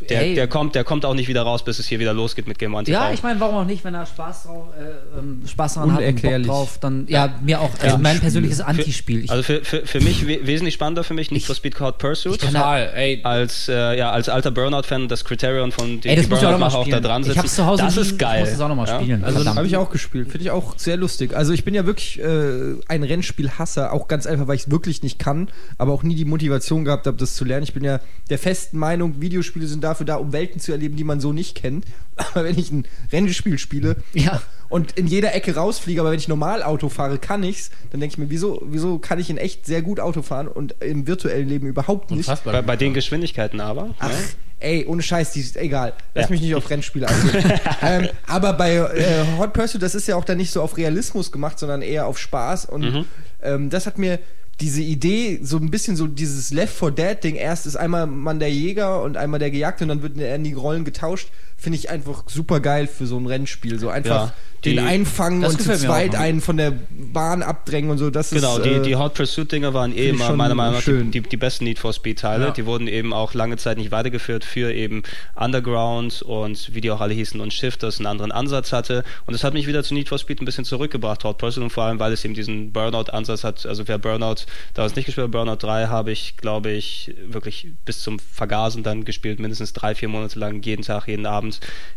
der, 0.08 0.34
der, 0.34 0.48
kommt, 0.48 0.76
der 0.76 0.84
kommt 0.84 1.06
auch 1.06 1.14
nicht 1.14 1.28
wieder 1.28 1.42
raus, 1.42 1.64
bis 1.64 1.80
es 1.80 1.88
hier 1.88 2.00
wieder 2.00 2.14
losgeht 2.14 2.48
mit 2.48 2.60
Game 2.60 2.74
One 2.74 2.84
TV. 2.84 3.00
Ja, 3.00 3.12
ich 3.12 3.24
meine, 3.24 3.40
warum 3.40 3.56
auch 3.56 3.66
nicht, 3.66 3.84
wenn 3.84 3.94
er 3.94 4.06
Spaß, 4.06 4.44
drauf, 4.44 4.68
äh, 4.80 5.20
ähm, 5.20 5.42
Spaß 5.48 5.76
daran 5.76 5.94
hat 5.94 6.04
und 6.04 6.22
Bock 6.22 6.44
drauf, 6.44 6.78
dann, 6.80 7.06
ja, 7.08 7.34
mir 7.42 7.60
auch, 7.62 7.72
also 7.82 7.98
mein 7.98 8.20
persönliches 8.20 8.62
Antispiel. 8.62 9.26
Ich, 9.26 9.32
Also 9.32 9.44
für, 9.44 9.64
für, 9.64 9.86
für 9.86 10.02
mich 10.02 10.28
we 10.28 10.40
wesentlich 10.46 10.74
spannender 10.76 11.04
für 11.04 11.14
mich, 11.14 11.32
nicht 11.32 11.46
for 11.46 11.56
Speed 11.56 11.76
Card 11.76 11.98
Pursuit. 11.98 12.40
Total, 12.42 12.92
ey. 12.96 13.20
als, 13.24 13.68
äh, 13.68 13.98
ja, 13.98 14.12
als 14.12 14.30
alter 14.30 14.52
Burnout-Fan 14.52 15.08
das 15.08 15.26
Criterion 15.26 15.72
von 15.72 16.02
das 16.02 16.28
muss 16.30 16.40
ich 16.40 16.46
auch 16.46 16.52
noch 16.52 16.60
mal 16.60 16.70
Burnout-Macher 16.70 16.78
auch 16.78 16.88
da 16.88 17.00
dran 17.00 17.22
ich 17.22 17.28
sitzen. 17.28 17.40
hab's 17.40 17.56
zu 17.56 17.66
Hause 17.66 17.84
das 17.84 17.98
ist 17.98 18.20
geil. 18.20 18.36
Ich 18.36 18.40
muss 18.42 18.52
das 18.52 18.62
auch 18.62 18.70
noch 18.70 18.76
mal 18.76 18.88
Ja? 18.88 19.00
spielen. 19.02 19.24
Also 19.24 19.46
habe 19.56 19.68
ich 19.68 19.78
auch 19.78 19.90
gespielt. 19.90 20.30
Finde 20.32 20.44
ich 20.46 20.52
auch 20.52 20.78
sehr 20.78 20.98
lustig. 20.98 21.36
Also 21.36 21.54
ich 21.54 21.64
bin 21.64 21.74
ja 21.74 21.86
wirklich 21.86 22.20
äh, 22.20 22.76
ein 22.88 23.04
Rennspielhasser, 23.04 23.94
auch 23.94 24.08
ganz 24.08 24.26
einfach, 24.26 24.48
weil 24.48 24.56
ich 24.56 24.64
es 24.64 24.72
wirklich 24.72 25.04
nicht 25.04 25.20
kann, 25.20 25.50
aber 25.78 25.94
auch 25.94 26.04
nie 26.04 26.16
die 26.16 26.26
Motivation 26.26 26.86
gehabt 26.86 27.08
habe, 27.08 27.18
das 27.18 27.36
zu 27.36 27.46
lernen. 27.46 27.64
Ich 27.64 27.74
bin 27.74 27.84
ja 27.84 28.00
der 28.30 28.38
festen 28.38 28.78
Meinung, 28.78 29.22
Videospiele 29.22 29.68
sind 29.68 29.84
dafür 29.90 30.06
da, 30.06 30.16
um 30.16 30.32
Welten 30.34 30.60
zu 30.62 30.72
erleben, 30.72 30.96
die 30.96 31.04
man 31.04 31.20
so 31.20 31.34
nicht 31.34 31.56
kennt. 31.56 31.86
Aber 32.16 32.44
wenn 32.44 32.58
ich 32.58 32.72
ein 32.72 32.86
Rennspiel 33.12 33.58
spiele 33.58 33.96
Ja. 34.14 34.42
und 34.70 34.92
in 34.94 35.08
jeder 35.08 35.34
Ecke 35.36 35.56
rausfliege, 35.56 36.02
aber 36.02 36.12
wenn 36.12 36.20
ich 36.20 36.28
normal 36.28 36.64
Auto 36.64 36.90
fahre, 36.90 37.18
kann 37.18 37.44
ich's, 37.44 37.72
dann 37.92 38.00
denke 38.02 38.14
ich 38.14 38.18
mir, 38.18 38.30
wieso, 38.30 38.62
wieso 38.66 39.00
kann 39.00 39.20
ich 39.20 39.30
in 39.30 39.38
echt 39.38 39.66
sehr 39.66 39.82
gut 39.82 40.00
Auto 40.00 40.22
fahren 40.22 40.48
und 40.48 40.76
im 40.82 41.08
virtuellen 41.08 41.48
Leben 41.48 41.68
überhaupt 41.68 42.12
nicht? 42.12 42.20
Unfassbar. 42.28 42.54
Bei, 42.54 42.62
bei 42.62 42.76
den 42.76 42.94
Geschwindigkeiten 42.94 43.60
aber. 43.62 43.96
Ach, 44.00 44.10
ne? 44.10 44.16
ey, 44.62 44.86
ohne 44.86 45.02
Scheiß, 45.02 45.32
die 45.32 45.40
ist 45.40 45.56
egal. 45.56 45.94
Lass 46.14 46.26
Ja. 46.26 46.32
mich 46.32 46.42
nicht 46.42 46.54
auf 46.56 46.70
Rennspiele 46.70 47.08
eingehen. 47.08 47.54
ähm, 47.82 48.10
aber 48.28 48.54
bei 48.54 48.76
äh, 48.76 49.26
Hot 49.38 49.54
Pursuit, 49.54 49.82
das 49.82 49.96
ist 49.96 50.08
ja 50.08 50.16
auch 50.18 50.26
dann 50.26 50.38
nicht 50.38 50.52
so 50.52 50.62
auf 50.62 50.76
Realismus 50.78 51.32
gemacht, 51.32 51.58
sondern 51.58 51.82
eher 51.82 52.06
auf 52.08 52.18
Spaß. 52.20 52.66
Und 52.66 52.82
Mhm. 52.82 53.06
ähm, 53.42 53.70
das 53.70 53.86
hat 53.86 53.98
mir 53.98 54.20
diese 54.60 54.82
Idee, 54.82 55.40
so 55.42 55.58
ein 55.58 55.72
bisschen 55.72 55.96
so 55.96 56.08
dieses 56.08 56.52
Left 56.52 56.78
4 56.78 56.92
Dead 56.92 57.24
Ding, 57.24 57.36
erst 57.36 57.66
ist 57.66 57.76
einmal 57.76 58.08
man 58.08 58.40
der 58.40 58.52
Jäger 58.52 59.02
und 59.02 59.18
einmal 59.18 59.40
der 59.40 59.52
Gejagte 59.52 59.86
und 59.86 59.90
dann 59.90 60.02
wird 60.02 60.18
in 60.18 60.44
die 60.44 60.54
Rollen 60.54 60.84
getauscht, 60.84 61.30
finde 61.60 61.78
ich 61.78 61.90
einfach 61.90 62.24
super 62.28 62.60
geil 62.60 62.88
für 62.88 63.06
so 63.06 63.18
ein 63.18 63.26
Rennspiel. 63.28 63.80
So 63.80 63.90
einfach 63.90 64.28
Ja, 64.28 64.34
die- 64.64 64.76
den 64.76 64.86
einfangen 64.86 65.42
Das 65.42 65.54
und 65.54 65.62
zu 65.62 65.78
zweit 65.78 66.16
auch. 66.16 66.20
einen 66.20 66.42
von 66.42 66.58
der 66.58 66.74
Bahn 66.90 67.42
abdrängen 67.44 67.90
und 67.90 67.98
so. 67.98 68.10
Das 68.10 68.30
Genau, 68.32 68.58
ist, 68.58 68.66
die, 68.66 68.70
äh, 68.70 68.82
die 68.82 68.96
Hot 68.98 69.14
Pursuit-Dinger 69.14 69.74
waren 69.74 69.96
eh 69.96 70.10
immer 70.10 70.34
meiner 70.36 70.56
Meinung 70.56 70.76
nach 70.76 70.84
die, 70.84 71.04
die, 71.12 71.22
die 71.22 71.38
besten 71.38 71.64
Need 71.66 71.80
for 71.80 71.94
Speed-Teile. 71.94 72.46
Ja. 72.46 72.52
Die 72.52 72.66
wurden 72.66 72.88
eben 72.88 73.14
auch 73.14 73.34
lange 73.34 73.56
Zeit 73.58 73.78
nicht 73.78 73.92
weitergeführt 73.92 74.44
für 74.44 74.74
eben 74.74 75.04
Underground 75.36 76.22
und 76.22 76.74
wie 76.76 76.82
die 76.82 76.92
auch 76.92 77.02
alle 77.02 77.14
hießen 77.14 77.40
und 77.42 77.54
Shift, 77.54 77.84
das 77.84 77.98
einen 78.00 78.06
anderen 78.08 78.32
Ansatz 78.32 78.72
hatte. 78.74 79.04
Und 79.26 79.34
das 79.34 79.44
hat 79.44 79.54
mich 79.54 79.66
wieder 79.68 79.84
zu 79.84 79.94
Need 79.94 80.10
for 80.10 80.18
Speed 80.20 80.42
ein 80.42 80.46
bisschen 80.46 80.66
zurückgebracht, 80.66 81.24
Hot 81.24 81.38
Pursuit, 81.38 81.64
und 81.64 81.70
vor 81.70 81.86
allem, 81.86 82.00
weil 82.00 82.12
es 82.14 82.24
eben 82.26 82.34
diesen 82.34 82.72
Burnout-Ansatz 82.74 83.44
hat. 83.44 83.66
Also 83.66 83.88
wer 83.88 83.98
Burnout 83.98 84.44
damals 84.74 84.96
nicht 84.96 85.06
gespielt 85.06 85.26
hat, 85.26 85.32
Burnout 85.32 85.56
3 85.58 85.88
habe 85.88 86.12
ich, 86.12 86.36
glaube 86.38 86.72
ich, 86.72 87.16
wirklich 87.28 87.68
bis 87.86 88.02
zum 88.02 88.20
Vergasen 88.20 88.84
dann 88.84 89.06
gespielt, 89.06 89.40
mindestens 89.40 89.74
drei, 89.74 89.96
vier 89.96 90.10
Monate 90.10 90.38
lang, 90.38 90.62
jeden 90.64 90.84
Tag, 90.84 91.08
jeden 91.08 91.26
Abend. 91.26 91.49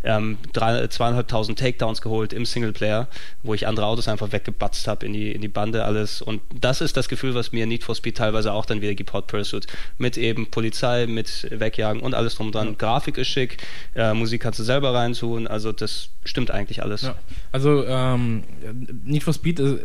Ähm, 0.05 0.39
drei, 0.53 0.87
zweieinhalbtausend 0.87 1.59
Takedowns 1.59 2.01
geholt 2.01 2.33
im 2.33 2.45
Singleplayer, 2.45 3.09
wo 3.43 3.55
ich 3.55 3.67
andere 3.67 3.87
Autos 3.87 4.09
einfach 4.09 4.33
weggebatzt 4.33 4.87
habe 4.89 5.07
in 5.07 5.13
die, 5.13 5.33
in 5.33 5.41
die 5.41 5.49
Bande 5.49 5.85
alles. 5.85 6.23
Und 6.23 6.41
das 6.55 6.81
ist 6.81 6.97
das 6.97 7.09
Gefühl, 7.09 7.35
was 7.35 7.53
mir 7.53 7.67
Need 7.67 7.85
for 7.85 7.95
Speed 7.95 8.17
teilweise 8.17 8.53
auch 8.53 8.67
dann 8.67 8.81
wieder 8.81 8.95
gibt, 8.95 9.13
Hot 9.13 9.27
Pursuit. 9.27 9.67
Mit 9.99 10.17
eben 10.17 10.51
Polizei, 10.51 11.07
mit 11.07 11.49
Wegjagen 11.51 12.03
und 12.03 12.15
alles 12.15 12.37
drum 12.37 12.47
und 12.47 12.55
dran. 12.55 12.79
Grafik 12.79 13.19
ist 13.19 13.29
schick, 13.29 13.59
äh, 13.95 14.15
Musik 14.15 14.43
kannst 14.43 14.59
du 14.59 14.65
selber 14.65 14.95
reintun, 14.95 15.47
also 15.47 15.73
das 15.73 16.09
stimmt 16.25 16.51
eigentlich 16.51 16.83
alles. 16.83 17.03
Ja. 17.03 17.15
Also, 17.51 17.85
ähm, 17.87 18.45
Need 19.05 19.23
for 19.23 19.35
Speed 19.35 19.61
ist, 19.61 19.81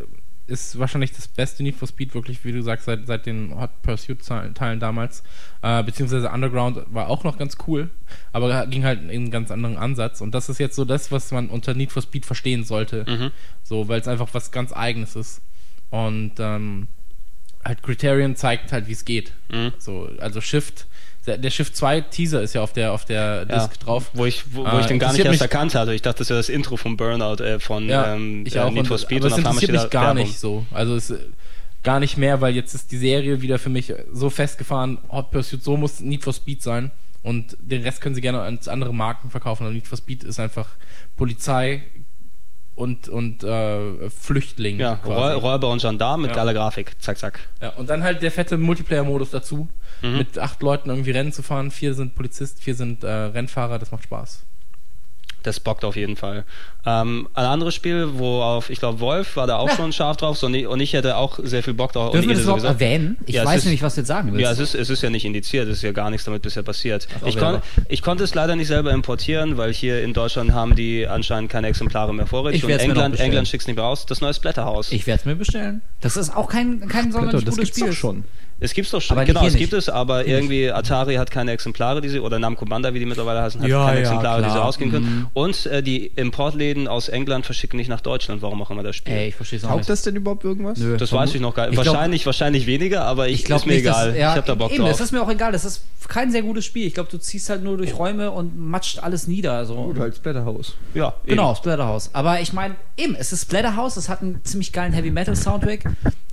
ist 0.48 0.80
wahrscheinlich 0.80 1.11
das 1.11 1.27
beste 1.27 1.61
Need 1.61 1.76
for 1.76 1.88
Speed, 1.88 2.14
wirklich, 2.16 2.43
wie 2.45 2.51
du 2.51 2.61
sagst, 2.64 2.85
seit, 2.85 3.06
seit 3.06 3.26
den 3.26 3.59
Hot 3.59 3.82
Pursuit-Teilen 3.82 4.80
damals. 4.80 5.24
Äh, 5.61 5.84
beziehungsweise 5.84 6.30
Underground 6.30 6.85
war 6.90 7.09
auch 7.09 7.24
noch 7.24 7.38
ganz 7.38 7.58
cool, 7.67 7.90
aber 8.32 8.66
ging 8.67 8.85
halt 8.85 9.01
in 9.01 9.09
einen 9.09 9.32
ganz 9.32 9.51
anderen 9.51 9.77
Ansatz. 9.77 10.22
Und 10.22 10.34
das 10.34 10.50
ist 10.50 10.59
jetzt 10.59 10.76
so 10.76 10.85
das, 10.85 11.11
was 11.11 11.32
man 11.32 11.50
unter 11.50 11.74
Need 11.74 11.92
for 11.92 12.01
Speed 12.01 12.26
verstehen 12.26 12.64
sollte. 12.64 13.06
Mhm. 13.08 13.32
So, 13.64 13.88
weil 13.88 14.00
es 14.00 14.08
einfach 14.08 14.30
was 14.34 14.51
ganz 14.51 14.72
Eigenes 14.72 15.16
ist. 15.16 15.42
Und 15.90 16.34
ähm, 16.40 16.88
halt 17.64 17.84
Criterion 17.84 18.35
zeigt 18.35 18.72
halt, 18.72 18.88
wie 18.88 18.93
es 18.93 19.06
geht. 19.06 19.34
Mhm. 19.51 19.74
So, 19.77 20.09
also 20.19 20.42
Shift, 20.42 20.88
der, 21.27 21.38
der 21.38 21.49
Shift 21.51 21.75
2 21.75 22.01
Teaser 22.01 22.41
ist 22.41 22.53
ja 22.56 22.61
auf 22.61 22.73
der 22.73 22.91
auf 22.93 23.06
der 23.06 23.45
Ja, 23.49 23.67
Disc 23.67 23.80
drauf. 23.80 24.09
Wo 24.14 24.25
ich, 24.25 24.56
wo, 24.56 24.64
wo 24.64 24.69
Äh, 24.77 24.80
ich 24.80 24.85
den 24.88 24.97
gar 24.99 25.11
nicht 25.14 25.23
erst 25.23 25.41
erkannt 25.41 25.75
hatte. 25.75 25.93
Ich 25.93 26.01
dachte, 26.01 26.19
das 26.19 26.30
wäre 26.30 26.39
das 26.39 26.49
Intro 26.49 26.77
von 26.77 26.97
Burnout, 26.97 27.43
äh, 27.43 27.59
von 27.59 27.88
Ja, 27.88 28.14
ähm, 28.15 28.43
ich 28.47 28.56
äh, 28.56 28.59
auch. 28.59 28.72
Need 28.72 28.88
for 28.88 28.95
und- 28.95 29.01
Speed. 29.01 29.17
aber 29.23 29.27
auf 29.27 29.38
einmal 29.38 29.53
interessiert 29.53 29.72
mich 29.83 29.89
gar 29.91 30.06
Werbung. 30.15 30.23
nicht 30.23 30.39
so. 30.39 30.65
Also 30.72 30.95
es 30.95 31.11
äh, 31.11 31.17
gar 31.83 31.99
nicht 31.99 32.17
mehr, 32.17 32.41
weil 32.41 32.56
jetzt 32.56 32.73
ist 32.73 32.91
die 32.91 32.97
Serie 32.97 33.41
wieder 33.41 33.59
für 33.59 33.69
mich 33.69 33.93
so 34.11 34.30
festgefahren. 34.30 34.97
Hot 35.11 35.30
Pursuit, 35.31 35.64
so 35.64 35.77
muss 35.77 35.99
Need 35.99 36.23
for 36.23 36.33
Speed 36.33 36.64
sein. 36.64 36.91
Und 37.23 37.57
den 37.59 37.83
Rest 37.83 37.99
können 38.01 38.15
sie 38.15 38.22
gerne 38.22 38.39
als 38.41 38.67
andere 38.67 38.93
Marken 38.93 39.30
verkaufen. 39.30 39.64
Aber 39.65 39.73
Need 39.73 39.88
for 39.88 39.97
Speed 39.97 40.23
ist 40.23 40.39
einfach 40.39 40.67
Polizei 41.17 41.83
und, 42.77 43.09
und 43.09 43.43
äh, 43.43 44.09
Flüchtling. 44.09 44.80
Ja, 44.80 44.95
quasi. 44.95 45.35
Räu- 45.35 45.41
Räuber 45.41 45.69
und 45.72 45.81
Gendarm 45.81 46.22
mit 46.22 46.31
Ja. 46.31 46.38
geiler 46.38 46.53
Grafik. 46.53 46.95
Zack, 47.01 47.17
zack. 47.17 47.39
Ja, 47.61 47.69
und 47.72 47.89
dann 47.89 48.03
halt 48.03 48.22
der 48.22 48.31
fette 48.31 48.57
Multiplayer-Modus 48.57 49.31
dazu. 49.31 49.67
Mhm. 50.01 50.17
Mit 50.19 50.38
acht 50.39 50.61
Leuten 50.61 50.89
irgendwie 50.89 51.11
Rennen 51.11 51.33
zu 51.33 51.41
fahren. 51.43 51.72
Vier 51.72 51.93
sind 51.95 52.15
Polizist, 52.15 52.61
vier 52.61 52.75
sind 52.75 53.03
äh, 53.03 53.09
Rennfahrer. 53.09 53.80
Das 53.80 53.91
macht 53.91 54.03
Spaß. 54.03 54.45
Das 55.48 55.61
bockt 55.61 55.85
auf 55.85 55.95
jeden 55.95 56.17
Fall. 56.17 56.43
Ähm, 56.85 57.30
ein 57.34 57.45
anderes 57.45 57.74
Spiel, 57.74 58.09
wo 58.19 58.42
auf, 58.42 58.69
ich 58.69 58.80
glaube, 58.80 59.00
Wolf 59.00 59.38
war 59.38 59.48
da 59.48 59.56
auch 59.58 59.69
Ja. 59.69 59.76
schon 59.77 59.93
scharf 59.93 60.17
drauf 60.17 60.38
so, 60.38 60.48
und 60.48 60.80
ich 60.82 60.92
hätte 60.93 61.16
auch 61.16 61.40
sehr 61.42 61.64
viel 61.64 61.74
Bock 61.74 61.93
drauf. 61.93 62.11
Dürfen 62.11 62.26
und 62.26 62.30
wir 62.30 62.35
das 62.35 62.43
überhaupt 62.43 62.61
sowieso. 62.64 62.74
erwähnen? 62.74 63.17
Ich 63.26 63.35
Ja, 63.35 63.45
weiß 63.45 63.59
ist- 63.59 63.64
nämlich, 63.66 63.82
was 63.82 63.95
du 63.95 64.01
jetzt 64.01 64.08
sagen 64.09 64.34
willst. 64.34 64.42
Ja, 64.43 64.51
es 64.51 64.59
ist, 64.59 64.76
es 64.76 64.90
ist 64.90 65.01
ja 65.03 65.09
nicht 65.09 65.24
indiziert, 65.24 65.67
es 65.69 65.77
ist 65.77 65.84
ja 65.84 65.93
gar 65.93 66.09
nichts 66.09 66.26
damit 66.26 66.42
bisher 66.42 66.64
passiert. 66.64 67.08
auch 67.24 67.27
Ich, 67.27 67.38
kon, 67.38 67.61
ich 67.88 68.01
konnte 68.01 68.26
es 68.26 68.35
leider 68.35 68.56
nicht 68.58 68.67
selber 68.67 68.92
importieren, 68.92 69.56
weil 69.58 69.72
hier 69.74 70.03
in 70.03 70.14
Deutschland 70.14 70.51
haben 70.51 70.76
die 70.76 71.08
anscheinend 71.08 71.50
keine 71.50 71.67
Exemplare 71.67 72.14
mehr 72.14 72.27
vorrätig 72.27 72.59
Ich 72.59 72.64
und 72.66 72.72
England, 72.72 73.11
bestellen. 73.11 73.30
England 73.32 73.48
schickt 73.48 73.61
es 73.64 73.67
nicht 73.67 73.77
mehr 73.77 73.85
raus. 73.85 74.06
Das 74.06 74.19
neue 74.19 74.34
Splatterhouse. 74.34 74.92
ich 74.92 75.08
werde 75.08 75.19
es 75.22 75.26
mir 75.26 75.35
bestellen. 75.35 75.82
Das 76.01 76.17
ist 76.17 76.35
auch 76.35 76.50
kein, 76.50 76.88
kein 76.90 77.11
sonderlich 77.14 77.45
das 77.45 77.56
gutes 77.56 77.58
gibt's 77.69 77.77
Spiel. 77.80 77.90
doch 77.92 77.95
schon. 77.98 78.24
Es 78.60 78.74
gibt's 78.74 78.90
doch 78.92 79.02
schon, 79.02 79.16
Aber 79.18 79.26
genau, 79.26 79.42
hier 79.42 79.50
es 79.50 79.53
nicht. 79.53 79.61
gibt 79.61 79.74
es, 79.74 79.88
aber 79.88 80.26
irgendwie 80.26 80.72
Atari 80.72 81.16
hat 81.16 81.30
keine 81.30 81.52
Exemplare, 81.52 82.02
die 82.02 82.10
sie, 82.10 82.19
oder 82.19 82.40
Namco 82.40 82.66
Bandai, 82.66 82.94
wie 82.95 83.00
die 83.00 83.06
mittlerweile 83.06 83.42
heißen, 83.44 83.61
hat 83.61 83.69
Ja, 83.69 83.86
keine 83.86 83.98
ja, 84.00 84.02
Exemplare, 84.08 84.42
die 84.42 84.50
sie 84.50 84.53
klar. 84.56 84.66
rausgehen 84.66 84.92
können. 84.92 85.27
Und 85.34 85.66
äh, 85.68 85.84
die 85.84 86.08
Importläden 86.08 86.88
aus 86.88 87.08
England 87.08 87.45
verschicken 87.45 87.77
nicht 87.77 87.88
nach 87.90 88.02
Deutschland, 88.02 88.42
warum 88.42 88.61
auch 88.61 88.72
immer 88.72 88.82
das 88.84 88.95
Spiel. 88.95 89.14
Ey, 89.14 89.27
ich 89.27 89.36
verstehe 89.36 89.58
es 89.60 89.66
auch 89.66 89.69
Taugt 89.69 89.82
nicht. 89.82 89.90
das 89.90 90.02
denn 90.02 90.16
überhaupt 90.16 90.44
irgendwas? 90.44 90.80
Nö. 90.80 90.98
Das 90.98 91.11
weiß 91.14 91.36
ich 91.36 91.42
noch 91.42 91.53
gar 91.53 91.68
nicht. 91.68 91.77
Ich 91.77 91.82
glaub- 91.84 91.94
Wahrscheinlich, 91.95 92.26
wahrscheinlich 92.26 92.66
weniger, 92.66 93.06
aber 93.06 93.27
ich, 93.27 93.36
Ich 93.36 93.45
glaube 93.45 93.60
ist 93.61 93.66
mir 93.68 93.74
nicht, 93.74 93.82
egal. 93.84 94.08
Dass, 94.08 94.18
ja, 94.18 94.32
ich 94.32 94.38
hab 94.38 94.45
da 94.48 94.56
Bock 94.56 94.72
eben, 94.72 94.82
drauf. 94.82 94.90
Das 94.92 95.02
ist 95.02 95.11
mir 95.11 95.22
auch 95.22 95.30
egal. 95.30 95.52
Das 95.52 95.64
ist 95.64 95.84
kein 96.08 96.32
sehr 96.32 96.42
gutes 96.42 96.66
Spiel. 96.66 96.88
Ich 96.88 96.94
glaube, 96.95 97.10
du 97.11 97.18
ziehst 97.19 97.50
halt 97.52 97.64
nur 97.64 97.77
durch 97.77 97.98
Räume 97.98 98.32
und 98.32 98.58
matscht 98.58 99.00
alles 99.03 99.27
nieder. 99.27 99.66
So. 99.66 99.76
Gut, 99.76 100.00
halt 100.00 100.16
Splatterhouse. 100.16 100.74
ja, 100.95 101.14
eben. 101.26 101.36
Genau, 101.36 101.53
Splatterhouse. 101.53 102.10
Aber 102.14 102.42
ich 102.42 102.53
meine, 102.53 102.76
eben, 102.98 103.14
es 103.16 103.32
ist 103.34 103.44
Splatterhouse, 103.44 103.98
es 103.98 104.10
hat 104.10 104.22
einen 104.24 104.44
ziemlich 104.44 104.72
geilen 104.74 104.94
Heavy 104.94 105.11
Metal 105.11 105.36
Soundtrack. 105.36 105.84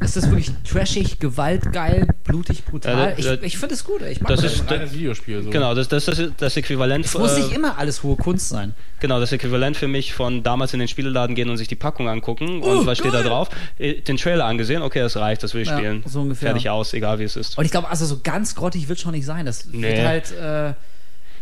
Es 0.01 0.17
ist 0.17 0.31
wirklich 0.31 0.51
trashig, 0.69 1.19
gewaltgeil, 1.21 2.09
blutig, 2.23 2.65
brutal. 2.65 2.97
Ja, 2.97 3.15
ich 3.19 3.25
da- 3.25 3.35
ich 3.43 3.59
finde 3.59 3.75
es 3.75 3.85
gut. 3.85 4.03
Ich 4.03 4.21
mag 4.21 4.29
das 4.31 4.43
das. 4.43 4.53
ist- 4.55 4.61
ein 4.63 4.69
reines 4.69 4.93
Videospiel. 4.95 5.43
So. 5.43 5.51
Genau, 5.51 5.75
das, 5.75 5.89
das 5.89 6.07
ist 6.09 6.33
das 6.39 6.57
Äquivalent. 6.57 7.05
es 7.05 7.15
muss 7.19 7.33
äh, 7.37 7.41
nicht 7.41 7.53
immer 7.53 7.79
alles 7.79 8.03
hohe 8.03 8.17
Kunst 8.17 8.49
sein. 8.49 8.75
Genau, 9.01 9.21
das 9.21 9.33
Äquivalent 9.33 9.77
für 9.77 9.89
mich 9.89 10.13
von 10.15 10.43
damals 10.43 10.73
in 10.73 10.79
den 10.79 10.89
Spieleladen 10.89 11.35
gehen 11.35 11.51
und 11.51 11.57
sich 11.57 11.69
die 11.69 11.75
Packung 11.75 12.09
angucken 12.09 12.63
und 12.63 12.87
was 12.87 12.99
steht 12.99 13.13
da 13.15 13.23
drauf? 13.23 13.49
Äh, 13.79 14.01
Den 14.01 14.17
Trailer 14.17 14.45
angesehen, 14.47 14.83
okay, 14.83 15.01
das 15.01 15.17
reicht, 15.17 15.43
das 15.43 15.55
will 15.55 15.63
ich 15.63 15.69
Ja, 15.69 15.77
spielen. 15.79 16.03
so 16.07 16.21
ungefähr. 16.23 16.51
Fertig 16.51 16.71
aus, 16.71 16.93
egal 16.95 17.19
wie 17.19 17.25
es 17.25 17.37
ist. 17.37 17.59
Und 17.59 17.65
ich 17.65 17.71
glaube, 17.71 17.89
also 17.91 18.07
so 18.07 18.21
ganz 18.23 18.55
grottig 18.55 18.89
wird 18.89 19.01
schon 19.01 19.13
nicht 19.13 19.27
sein. 19.27 19.45
Das 19.47 19.67
wird 19.73 19.77
Nee. 19.81 20.05
halt, 20.07 20.31
äh, 20.33 20.75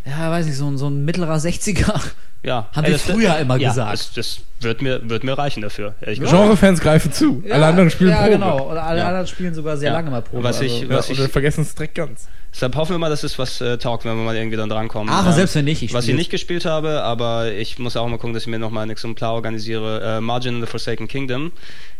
ja, 0.08 0.30
weiß 0.30 0.46
ich, 0.46 0.56
so, 0.56 0.76
so 0.76 0.88
ein 0.88 1.04
mittlerer 1.04 1.36
60er. 1.38 2.00
Ja, 2.44 2.68
Haben 2.72 2.84
ey, 2.86 2.92
wir 2.92 2.98
früher 2.98 3.38
immer 3.38 3.56
ja, 3.56 3.68
gesagt. 3.70 3.92
Das, 3.92 4.12
das 4.14 4.40
wird, 4.60 4.82
mir, 4.82 5.08
wird 5.08 5.22
mir 5.22 5.38
reichen 5.38 5.62
dafür. 5.62 5.94
Genrefans 6.04 6.80
greifen 6.80 7.12
zu. 7.12 7.42
Alle 7.48 7.66
anderen 7.66 7.88
spielen 7.90 8.10
Ja, 8.10 8.16
Probe. 8.22 8.30
genau. 8.32 8.70
Oder 8.70 8.82
alle 8.82 8.98
Ja. 9.00 9.08
anderen 9.08 9.26
spielen 9.28 9.54
sogar 9.54 9.76
sehr 9.76 9.90
Ja. 9.90 9.96
lange 9.96 10.10
mal 10.10 10.22
Probe. 10.22 10.42
Was 10.42 10.60
ich- 10.60 10.72
also. 10.72 10.84
Ja, 10.86 10.98
Was 10.98 11.10
oder 11.10 11.24
ich- 11.26 11.30
vergessen 11.30 11.60
es 11.62 11.74
direkt 11.74 11.94
ganz. 11.94 12.28
Deshalb 12.52 12.74
hoffen 12.76 12.92
wir 12.94 12.98
mal, 12.98 13.08
dass 13.08 13.22
es 13.22 13.38
was 13.38 13.60
äh, 13.60 13.78
taugt, 13.78 14.04
wenn 14.04 14.14
wir 14.16 14.24
mal 14.24 14.36
irgendwie 14.36 14.56
dann 14.58 14.68
drankommen. 14.68 15.08
Ach, 15.14 15.24
Ähm, 15.26 15.32
selbst 15.32 15.54
wenn 15.54 15.64
nicht, 15.64 15.82
ich 15.82 15.94
was 15.94 16.06
ich 16.08 16.14
nicht 16.14 16.30
gespielt 16.30 16.64
habe, 16.66 17.02
aber 17.02 17.52
ich 17.52 17.78
muss 17.78 17.96
auch 17.96 18.06
mal 18.08 18.18
gucken, 18.18 18.34
dass 18.34 18.42
ich 18.42 18.48
mir 18.48 18.58
nochmal 18.58 18.82
ein 18.84 18.90
Exemplar 18.90 19.32
organisiere. 19.34 20.18
Äh, 20.18 20.20
Margin 20.20 20.56
in 20.56 20.60
the 20.60 20.66
Forsaken 20.66 21.08
Kingdom 21.08 21.52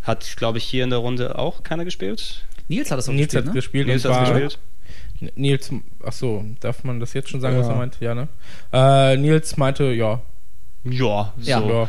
hat, 0.03 0.35
glaube 0.37 0.59
ich, 0.59 0.65
hier 0.65 0.85
in 0.85 0.91
der 0.91 0.99
Runde 0.99 1.39
auch 1.39 1.63
keiner 1.63 1.85
gespielt. 1.87 2.43
Nils 2.69 2.91
hat 2.91 2.99
das 2.99 3.09
auch 3.09 3.13
Nils 3.13 3.29
gespielt, 3.33 3.45
hat 3.45 3.47
ne? 3.47 3.59
gespielt 3.59 3.87
Nils 3.87 4.05
hat 4.05 4.27
gespielt. 4.27 4.59
Nils, 5.37 5.71
ach 6.05 6.13
so, 6.13 6.45
darf 6.61 6.83
man 6.85 6.99
das 6.99 7.13
jetzt 7.15 7.31
schon 7.31 7.41
sagen, 7.41 7.57
was 7.59 7.69
Ja. 7.69 7.73
er 7.75 7.79
meint? 7.79 7.97
Ja, 8.01 8.15
ne? 8.15 8.29
Äh, 8.73 9.17
Nils 9.17 9.57
meinte, 9.57 9.85
ja. 9.93 10.21
Ja, 10.85 11.33
so. 11.39 11.51
Ja. 11.51 11.61
ja. 11.61 11.89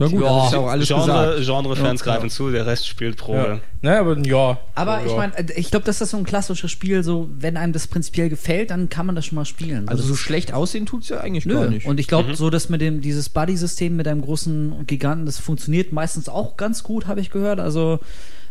Na 0.00 0.06
gut, 0.06 0.22
Ja. 0.22 0.36
das 0.38 0.48
ist 0.52 0.54
auch 0.54 0.66
alles 0.68 0.86
Genre. 0.86 1.40
Genre-Fans 1.44 2.00
Ja. 2.00 2.04
greifen 2.12 2.30
zu, 2.30 2.50
der 2.52 2.66
Rest 2.66 2.86
spielt 2.86 3.16
Probe. 3.16 3.38
Ja. 3.38 3.60
Naja, 3.82 4.00
aber 4.00 4.16
ja. 4.18 4.58
Aber 4.76 5.00
ja. 5.00 5.06
ich 5.06 5.16
meine, 5.16 5.32
ich 5.56 5.72
glaube, 5.72 5.86
das 5.86 6.00
ist 6.00 6.10
so 6.10 6.16
ein 6.18 6.22
klassisches 6.24 6.70
Spiel, 6.70 7.02
so, 7.02 7.28
wenn 7.36 7.56
einem 7.56 7.72
das 7.72 7.88
prinzipiell 7.88 8.28
gefällt, 8.28 8.70
dann 8.70 8.88
kann 8.88 9.06
man 9.06 9.16
das 9.16 9.26
schon 9.26 9.34
mal 9.36 9.44
spielen. 9.44 9.88
Also 9.88 10.02
das 10.02 10.08
so 10.08 10.14
schlecht 10.14 10.52
aussehen 10.52 10.86
tut's 10.86 11.08
ja 11.08 11.18
eigentlich 11.18 11.48
gar 11.48 11.64
Nö. 11.64 11.70
nicht. 11.70 11.86
Und 11.86 11.98
ich 11.98 12.06
glaube, 12.06 12.36
so 12.36 12.48
dass 12.48 12.68
mit 12.68 12.80
dem 12.80 13.00
dieses 13.00 13.28
Buddy-System 13.28 13.96
mit 13.96 14.06
einem 14.06 14.20
großen 14.22 14.86
Giganten, 14.86 15.26
das 15.26 15.38
funktioniert 15.38 15.92
meistens 15.92 16.28
auch 16.28 16.56
ganz 16.56 16.84
gut, 16.84 17.08
habe 17.08 17.20
ich 17.20 17.30
gehört. 17.30 17.58
Also 17.58 17.98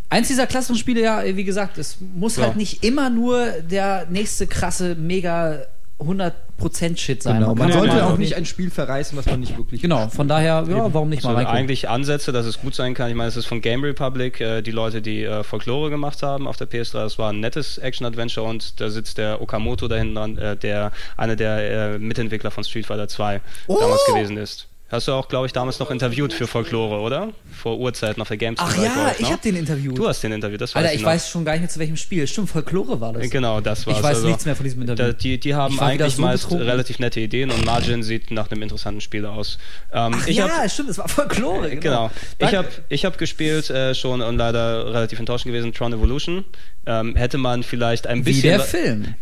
eins 0.10 0.28
dieser 0.28 0.48
klassischen 0.48 0.78
Spiele, 0.78 1.02
ja, 1.02 1.24
wie 1.24 1.46
gesagt, 1.46 1.78
es 1.78 1.98
muss 2.14 2.36
Ja. 2.36 2.44
halt 2.44 2.58
nicht 2.58 2.84
immer 2.84 3.10
nur 3.10 3.46
der 3.70 4.06
nächste 4.10 4.48
krasse, 4.48 4.96
mega 4.96 5.60
100% 6.00 6.98
Shit 6.98 7.24
sein. 7.24 7.40
genau, 7.40 7.56
man 7.56 7.70
kann 7.70 7.80
sollte 7.80 8.06
auch 8.06 8.18
nicht 8.18 8.36
ein 8.36 8.46
Spiel 8.46 8.70
verreißen, 8.70 9.18
was 9.18 9.26
man 9.26 9.40
nicht 9.40 9.58
wirklich 9.58 9.82
Genau, 9.82 10.08
von 10.10 10.28
daher, 10.28 10.64
ja, 10.70 10.94
warum 10.94 11.10
nicht 11.10 11.24
So, 11.24 11.30
mal 11.30 11.36
reingucken. 11.36 11.58
eigentlich 11.60 11.90
Ansätze, 11.90 12.32
dass 12.32 12.46
es 12.46 12.60
gut 12.62 12.76
sein 12.76 12.94
kann. 12.94 13.10
Ich 13.10 13.16
meine, 13.16 13.30
es 13.30 13.36
ist 13.36 13.48
von 13.48 13.62
Game 13.62 13.84
Republic, 13.84 14.40
äh, 14.40 14.62
die 14.62 14.72
Leute, 14.72 15.02
die 15.02 15.24
äh, 15.24 15.44
Folklore 15.44 15.90
gemacht 15.90 16.22
haben 16.22 16.48
auf 16.48 16.56
der 16.58 16.70
PS3. 16.70 16.94
Das 16.94 17.18
war 17.18 17.32
ein 17.34 17.40
nettes 17.40 17.80
Action-Adventure 17.80 18.48
und 18.48 18.80
da 18.80 18.90
sitzt 18.90 19.18
der 19.18 19.42
Okamoto 19.42 19.88
da 19.88 19.96
hinten 19.96 20.16
dran, 20.16 20.38
äh, 20.38 20.56
der 20.56 20.92
einer 21.18 21.36
der 21.36 21.96
äh, 21.96 22.00
Mitentwickler 22.00 22.52
von 22.52 22.64
Street 22.64 22.86
Fighter 22.86 23.08
2 23.08 23.42
damals 23.68 24.06
gewesen 24.06 24.38
ist. 24.38 24.68
Hast 24.90 25.08
du 25.10 25.12
auch, 25.12 25.28
glaube 25.28 25.48
ich, 25.48 25.52
damals 25.52 25.80
noch 25.80 25.92
interviewt 25.92 26.32
für 26.32 26.48
Folklore, 26.48 27.02
oder? 27.02 27.34
Vor 27.52 27.78
Urzeiten 27.78 28.22
auf 28.22 28.30
der 28.30 28.38
Gamescom. 28.38 28.70
Ach 28.72 28.78
ja, 28.82 29.14
ich 29.20 29.30
habe 29.30 29.42
den 29.42 29.58
interviewt. 29.58 29.98
Du 29.98 30.08
hast 30.08 30.22
den 30.24 30.32
interviewt, 30.32 30.62
das 30.62 30.74
weiß 30.74 30.82
Alter, 30.82 30.94
ich 30.94 31.00
ich 31.00 31.02
noch. 31.04 31.10
weiß 31.12 31.30
schon 31.30 31.44
gar 31.44 31.52
nicht 31.52 31.62
mehr 31.62 31.70
zu 31.70 31.80
welchem 31.80 31.98
Spiel. 31.98 32.26
Stimmt, 32.26 32.50
Folklore 32.50 33.02
war 33.02 33.12
das. 33.12 33.30
Genau, 33.30 33.60
das 33.60 33.86
war's. 33.86 33.98
Ich 33.98 34.04
weiß 34.04 34.16
Also, 34.16 34.28
nichts 34.30 34.46
mehr 34.46 34.56
von 34.56 34.64
diesem 34.64 34.82
Interview. 34.84 35.08
Da, 35.08 35.12
die, 35.12 35.40
die 35.40 35.54
haben 35.56 35.78
war 35.78 35.88
eigentlich 35.88 36.16
so 36.16 36.22
meist 36.22 36.44
betrunken. 36.44 36.70
relativ 36.70 37.00
nette 37.00 37.20
Ideen 37.20 37.52
und 37.52 37.66
Margin 37.66 38.02
sieht 38.02 38.32
nach 38.32 38.50
einem 38.50 38.62
interessanten 38.62 39.02
Spiel 39.02 39.26
aus. 39.26 39.58
Ähm, 39.92 40.14
Ach 40.16 40.26
ich 40.28 40.38
ja, 40.38 40.48
hab, 40.48 40.72
stimmt, 40.72 40.90
es 40.90 40.98
war 40.98 41.10
Folklore. 41.10 41.70
Genau. 41.76 41.80
Genau. 41.80 42.12
Ich 42.38 42.56
habe 42.56 42.68
ich 42.88 43.04
hab 43.06 43.18
gespielt 43.18 43.70
äh, 43.70 43.94
schon 43.94 44.22
und 44.22 44.38
leider 44.38 44.94
relativ 44.94 45.20
enttäuschend 45.20 45.52
gewesen, 45.54 45.74
Tron 45.74 45.92
Evolution. 45.92 46.46
Ähm, 46.86 47.16
hätte 47.18 47.38
man 47.38 47.64
vielleicht 47.64 48.08
ein 48.08 48.20
Wie 48.20 48.32
bisschen. 48.32 48.44
der 48.52 48.60
Film. 48.62 49.16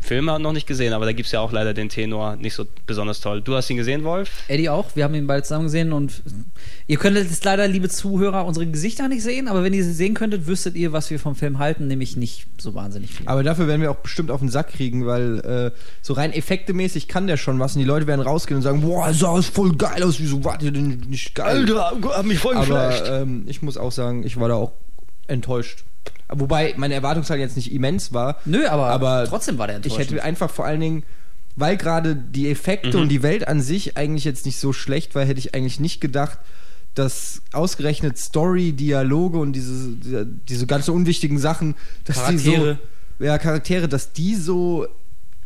Film 0.00 0.30
hat 0.30 0.40
noch 0.40 0.52
nicht 0.52 0.66
gesehen, 0.66 0.92
aber 0.92 1.04
da 1.04 1.12
gibt 1.12 1.26
es 1.26 1.32
ja 1.32 1.40
auch 1.40 1.52
leider 1.52 1.74
den 1.74 1.88
Tenor 1.88 2.36
nicht 2.36 2.54
so 2.54 2.64
besonders 2.86 3.20
toll. 3.20 3.42
Du 3.42 3.54
hast 3.54 3.68
ihn 3.70 3.76
gesehen, 3.76 4.02
Wolf? 4.04 4.30
Eddie 4.48 4.68
auch. 4.68 4.96
Wir 4.96 5.04
haben 5.04 5.14
ihn 5.14 5.26
beide 5.26 5.42
zusammen 5.42 5.64
gesehen 5.64 5.92
und 5.92 6.22
ihr 6.86 6.96
könntet 6.96 7.28
jetzt 7.30 7.44
leider, 7.44 7.68
liebe 7.68 7.88
Zuhörer, 7.88 8.46
unsere 8.46 8.66
Gesichter 8.66 9.08
nicht 9.08 9.22
sehen, 9.22 9.46
aber 9.48 9.62
wenn 9.62 9.74
ihr 9.74 9.84
sie 9.84 9.92
sehen 9.92 10.14
könntet, 10.14 10.46
wüsstet 10.46 10.74
ihr, 10.74 10.92
was 10.92 11.10
wir 11.10 11.18
vom 11.18 11.36
Film 11.36 11.58
halten, 11.58 11.86
nämlich 11.86 12.16
nicht 12.16 12.46
so 12.58 12.74
wahnsinnig 12.74 13.10
viel. 13.10 13.28
Aber 13.28 13.42
dafür 13.42 13.68
werden 13.68 13.82
wir 13.82 13.90
auch 13.90 13.96
bestimmt 13.96 14.30
auf 14.30 14.40
den 14.40 14.48
Sack 14.48 14.72
kriegen, 14.72 15.06
weil 15.06 15.38
äh, 15.40 15.70
so 16.02 16.14
rein 16.14 16.32
effektemäßig 16.32 17.06
kann 17.08 17.26
der 17.26 17.36
schon 17.36 17.58
was 17.58 17.74
und 17.74 17.80
die 17.80 17.86
Leute 17.86 18.06
werden 18.06 18.20
rausgehen 18.22 18.56
und 18.56 18.62
sagen, 18.62 18.80
boah, 18.80 19.12
sah 19.12 19.38
es 19.38 19.46
voll 19.46 19.76
geil 19.76 20.02
aus, 20.02 20.18
wieso 20.18 20.42
wart 20.44 20.62
ihr 20.62 20.72
denn 20.72 21.04
nicht 21.08 21.34
geil? 21.34 21.66
hab 21.70 22.24
mich 22.24 22.38
voll 22.38 22.56
Aber 22.56 23.20
ähm, 23.20 23.44
ich 23.46 23.62
muss 23.62 23.76
auch 23.76 23.92
sagen, 23.92 24.24
ich 24.24 24.38
war 24.38 24.48
da 24.48 24.54
auch 24.54 24.72
enttäuscht. 25.28 25.84
Wobei 26.32 26.74
meine 26.76 26.94
Erwartungshaltung 26.94 27.42
jetzt 27.42 27.56
nicht 27.56 27.72
immens 27.72 28.12
war. 28.12 28.38
Nö, 28.44 28.66
aber, 28.68 28.86
aber 28.86 29.24
trotzdem 29.26 29.58
war 29.58 29.66
der 29.66 29.78
Ich 29.78 29.84
enttäuschend. 29.84 30.12
hätte 30.12 30.24
einfach 30.24 30.50
vor 30.50 30.64
allen 30.64 30.80
Dingen, 30.80 31.02
weil 31.56 31.76
gerade 31.76 32.14
die 32.14 32.50
Effekte 32.50 32.98
und 32.98 33.08
die 33.08 33.22
Welt 33.22 33.48
an 33.48 33.60
sich 33.60 33.96
eigentlich 33.96 34.24
jetzt 34.24 34.46
nicht 34.46 34.58
so 34.58 34.72
schlecht 34.72 35.14
war, 35.14 35.24
hätte 35.24 35.40
ich 35.40 35.54
eigentlich 35.54 35.80
nicht 35.80 36.00
gedacht, 36.00 36.38
dass 36.94 37.42
ausgerechnet 37.52 38.18
Story, 38.18 38.72
Dialoge 38.72 39.38
und 39.38 39.52
diese, 39.52 39.96
diese, 39.96 40.26
diese 40.26 40.66
ganzen 40.66 40.92
unwichtigen 40.92 41.38
Sachen, 41.38 41.74
dass 42.04 42.16
Charaktere. 42.16 42.78
die 43.18 43.24
so, 43.24 43.24
ja, 43.24 43.38
Charaktere, 43.38 43.88
dass 43.88 44.12
die 44.12 44.34
so 44.34 44.86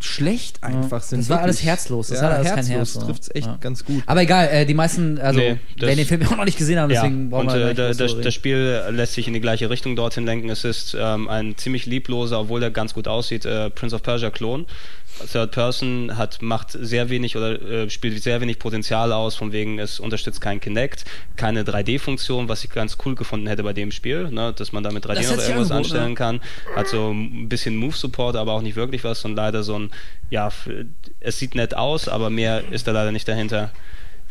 schlecht 0.05 0.63
einfach 0.63 1.03
sind. 1.03 1.21
Das 1.21 1.31
war 1.31 1.41
alles 1.41 1.63
herzlos, 1.65 2.09
das 2.09 2.21
ja, 2.21 2.27
hat 2.27 2.33
alles 2.35 2.49
kein 2.49 2.57
herzlos 2.67 2.77
Herz, 2.77 2.93
so. 2.93 3.01
trifft's 3.07 3.31
echt 3.35 3.47
Ja. 3.47 3.57
ganz 3.61 3.85
gut. 3.85 4.03
aber 4.07 4.23
egal, 4.23 4.49
äh, 4.49 4.67
die 4.67 4.75
meisten, 4.75 5.19
also, 5.19 5.39
Nee, 5.41 5.57
werden 5.77 5.97
den 5.97 6.07
Film 6.07 6.23
auch 6.27 6.37
noch 6.37 6.45
nicht 6.45 6.59
gesehen 6.59 6.79
haben, 6.79 6.91
Ja, 6.91 7.03
deswegen 7.03 7.31
brauchen 7.31 7.49
und 7.49 7.55
wir 7.55 7.69
äh, 7.69 7.75
da- 7.75 7.93
das, 7.93 8.21
das. 8.21 8.35
Spiel 8.35 8.83
lässt 8.91 9.15
sich 9.15 9.27
in 9.27 9.33
die 9.35 9.41
gleiche 9.41 9.71
Richtung 9.71 9.97
dorthin 9.97 10.27
lenken. 10.27 10.51
Es 10.51 10.65
ist 10.65 10.97
ähm, 10.99 11.29
ein 11.29 11.57
ziemlich 11.57 11.87
liebloser, 11.87 12.41
obwohl 12.41 12.63
er 12.63 12.71
ganz 12.71 12.93
gut 12.95 13.09
aussieht, 13.09 13.45
äh, 13.47 13.71
Prince 13.71 13.97
of 13.97 14.03
Persia 14.03 14.31
Klon. 14.31 14.67
Third 15.31 15.53
Person 15.53 16.17
hat 16.17 16.43
macht 16.43 16.73
sehr 16.73 17.09
wenig 17.09 17.37
oder 17.37 17.61
äh, 17.63 17.91
spielt 17.91 18.23
sehr 18.23 18.41
wenig 18.41 18.59
Potenzial 18.59 19.13
aus, 19.13 19.35
von 19.37 19.53
wegen 19.53 19.79
es 19.79 20.01
unterstützt 20.01 20.41
kein 20.41 20.61
Kinect, 20.61 21.05
keine 21.37 21.63
3D-Funktion, 21.63 22.49
was 22.49 22.65
ich 22.65 22.71
ganz 22.71 22.99
cool 23.05 23.15
gefunden 23.15 23.47
hätte 23.47 23.63
bei 23.63 23.73
dem 23.73 23.91
Spiel, 23.91 24.31
ne, 24.31 24.53
dass 24.53 24.73
man 24.73 24.83
da 24.83 24.91
mit 24.91 25.05
3D 25.07 25.15
Das 25.15 25.31
noch 25.31 25.43
irgendwas 25.43 25.71
anstellen 25.71 26.15
kann. 26.15 26.41
Hat 26.75 26.89
so 26.89 27.11
ein 27.11 27.49
bisschen 27.49 27.77
Move-Support, 27.77 28.37
aber 28.37 28.53
auch 28.53 28.63
nicht 28.63 28.77
wirklich 28.77 29.05
was 29.05 29.25
und 29.25 29.37
leider 29.37 29.63
so 29.63 29.79
ein, 29.79 29.91
ja, 30.31 30.51
es 31.21 31.39
sieht 31.39 31.55
nett 31.55 31.75
aus, 31.75 32.09
aber 32.09 32.31
mehr 32.31 32.65
ist 32.71 32.87
da 32.87 32.93
leider 32.93 33.13
nicht 33.13 33.29
dahinter. 33.29 33.71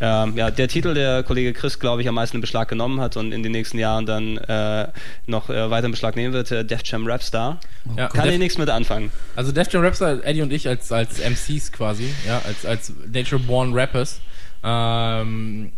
Ähm, 0.01 0.35
ja, 0.35 0.49
der 0.51 0.67
Titel, 0.67 0.93
der 0.93 1.23
Kollege 1.23 1.53
Chris, 1.53 1.79
glaube 1.79 2.01
ich, 2.01 2.07
am 2.07 2.15
meisten 2.15 2.37
in 2.37 2.41
Beschlag 2.41 2.67
genommen 2.67 2.99
hat 2.99 3.15
und 3.15 3.31
in 3.31 3.43
den 3.43 3.51
nächsten 3.51 3.77
Jahren 3.77 4.05
dann 4.05 4.37
äh, 4.37 4.87
noch 5.27 5.49
äh, 5.49 5.69
weiter 5.69 5.85
in 5.85 5.91
Beschlag 5.91 6.15
nehmen 6.15 6.33
wird, 6.33 6.51
äh, 6.51 6.65
Def 6.65 6.81
Jam 6.83 7.05
Rapstar. 7.07 7.59
Ja, 7.95 8.07
Kann 8.09 8.25
Def- 8.25 8.33
ich 8.33 8.39
nichts 8.39 8.57
mit 8.57 8.69
anfangen. 8.69 9.11
Also 9.35 9.51
Def 9.51 9.71
Jam 9.71 9.83
Rapstar, 9.83 10.23
Eddie 10.25 10.41
und 10.41 10.51
ich 10.51 10.67
als, 10.67 10.91
als 10.91 11.19
MCs 11.19 11.71
quasi, 11.71 12.09
ja, 12.27 12.41
als, 12.45 12.65
als 12.65 12.91
Nature 13.11 13.39
Born 13.41 13.73
Rappers. 13.73 14.19
Ähm, 14.63 15.71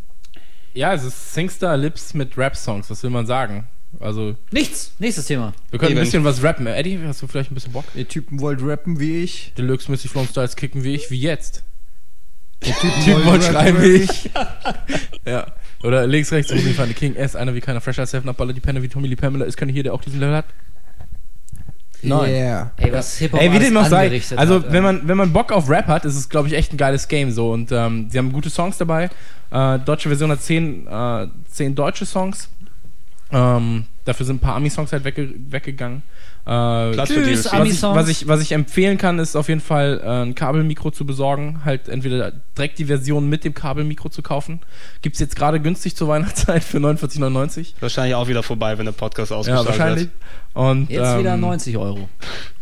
ja, 0.73 0.93
es 0.93 1.03
ist 1.03 1.33
Singstar 1.33 1.77
Lips 1.77 2.13
mit 2.13 2.37
Rap-Songs, 2.37 2.89
was 2.89 3.03
will 3.03 3.09
man 3.09 3.25
sagen? 3.25 3.65
Also, 3.99 4.35
Nichts, 4.51 4.93
nächstes 4.99 5.25
Thema. 5.25 5.53
wir 5.71 5.79
können 5.79 5.91
Eben. 5.91 5.99
ein 6.01 6.03
bisschen 6.05 6.23
was 6.25 6.43
rappen. 6.43 6.67
Eddie, 6.67 6.99
hast 7.05 7.21
du 7.21 7.27
vielleicht 7.27 7.51
ein 7.51 7.55
bisschen 7.55 7.71
Bock? 7.71 7.85
Ihr 7.95 8.07
Typen 8.07 8.41
wollt 8.41 8.59
rappen 8.61 8.99
wie 8.99 9.23
ich. 9.23 9.53
Deluxe 9.57 9.89
Missy 9.89 10.07
Flow 10.09 10.25
Styles 10.25 10.55
kicken 10.57 10.83
wie 10.83 10.95
ich, 10.95 11.11
wie 11.11 11.19
jetzt. 11.19 11.63
Typen 12.61 13.25
wollen 13.25 13.41
rappen 13.41 13.41
schreiben 13.41 13.81
wie 13.81 14.03
ich. 14.03 14.29
ja. 15.25 15.45
Oder 15.83 16.07
links, 16.07 16.31
rechts, 16.31 16.51
van 16.51 16.87
der 16.87 16.95
King, 16.95 17.15
S, 17.15 17.35
einer 17.35 17.53
wie 17.53 17.61
keiner, 17.61 17.79
Fresh 17.79 17.99
as 17.99 18.11
Seven, 18.11 18.33
Baller, 18.33 18.53
die 18.53 18.59
Penner 18.59 18.81
wie 18.81 18.87
Tommy 18.87 19.07
Lee 19.07 19.15
Pamela, 19.15 19.45
ist 19.45 19.55
keiner 19.55 19.71
hier, 19.71 19.83
der 19.83 19.93
auch 19.93 20.01
diesen 20.01 20.19
Level 20.19 20.35
hat? 20.35 20.45
Nein. 22.01 22.31
Yeah. 22.31 22.71
Ey, 22.77 22.91
was 22.91 23.17
Hip-Hop 23.17 23.41
Ey, 23.41 23.51
wie 23.51 23.59
dem 23.59 23.77
auch 23.77 23.85
sei. 23.85 24.21
Also, 24.35 24.55
hat, 24.55 24.71
wenn 24.71 24.83
man, 24.83 25.07
wenn 25.07 25.17
man 25.17 25.33
Bock 25.33 25.51
auf 25.51 25.69
Rap 25.69 25.87
hat, 25.87 26.05
ist 26.05 26.15
es, 26.15 26.29
glaube 26.29 26.47
ich, 26.47 26.53
echt 26.53 26.73
ein 26.73 26.77
geiles 26.77 27.07
Game 27.07 27.31
so. 27.31 27.51
Und 27.51 27.71
ähm, 27.71 28.07
sie 28.09 28.17
haben 28.17 28.31
gute 28.31 28.49
Songs 28.49 28.77
dabei. 28.77 29.09
Äh, 29.51 29.79
deutsche 29.79 30.09
Version 30.09 30.31
hat 30.31 30.41
zehn, 30.41 30.87
äh, 30.87 31.27
zehn 31.49 31.75
deutsche 31.75 32.05
Songs. 32.05 32.49
Ähm, 33.31 33.85
dafür 34.05 34.25
sind 34.25 34.37
ein 34.37 34.39
paar 34.39 34.55
Ami-Songs 34.55 34.91
halt 34.91 35.03
wegge 35.03 35.33
weggegangen. 35.49 36.03
Äh, 36.45 37.05
Tschüss, 37.05 37.45
was, 37.51 37.83
was, 37.83 38.07
ich, 38.07 38.27
was 38.27 38.41
ich 38.41 38.51
empfehlen 38.51 38.97
kann, 38.99 39.17
ist 39.17 39.35
auf 39.35 39.49
jeden 39.49 39.61
Fall 39.61 39.99
äh, 40.03 40.23
ein 40.23 40.35
Kabelmikro 40.35 40.91
zu 40.91 41.05
besorgen. 41.05 41.61
Halt 41.65 41.89
entweder 41.89 42.31
direkt 42.55 42.77
die 42.77 42.85
Version 42.85 43.27
mit 43.27 43.43
dem 43.43 43.55
Kabelmikro 43.55 44.09
zu 44.09 44.21
kaufen. 44.21 44.61
Gibt 45.01 45.15
es 45.15 45.19
jetzt 45.19 45.35
gerade 45.35 45.59
günstig 45.59 45.95
zur 45.95 46.07
Weihnachtszeit 46.07 46.63
für 46.63 46.77
49,99. 46.77 47.73
Wahrscheinlich 47.79 48.15
auch 48.15 48.27
wieder 48.27 48.43
vorbei, 48.43 48.77
wenn 48.77 48.85
der 48.85 48.93
Podcast 48.93 49.31
Ja, 49.31 49.37
ausgestrahlt 49.37 49.67
wahrscheinlich. 49.67 50.03
wird. 50.03 50.11
Und, 50.53 50.89
Jetzt 50.89 51.07
ähm, 51.13 51.19
wieder 51.19 51.35
90 51.35 51.77
Euro. 51.77 52.07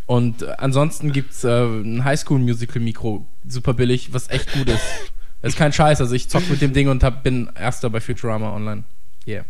und 0.05 0.41
äh, 0.41 0.53
ansonsten 0.57 1.11
gibt's 1.11 1.43
äh, 1.43 1.49
ein 1.65 2.03
Highschool-Musical-Mikro, 2.05 3.25
super 3.47 3.73
billig, 3.73 4.13
was 4.13 4.29
echt 4.29 4.51
gut 4.53 4.69
ist. 4.69 4.83
ist 5.41 5.57
kein 5.57 5.73
Scheiß, 5.73 5.99
also 5.99 6.15
ich 6.15 6.29
zock 6.29 6.49
mit 6.49 6.61
dem 6.61 6.71
Ding 6.73 6.87
und 6.87 7.03
hab, 7.03 7.21
bin 7.21 7.49
Erster 7.59 7.89
bei 7.89 7.99
Futurama 7.99 8.55
online. 8.55 8.85
Yeah. 9.27 9.43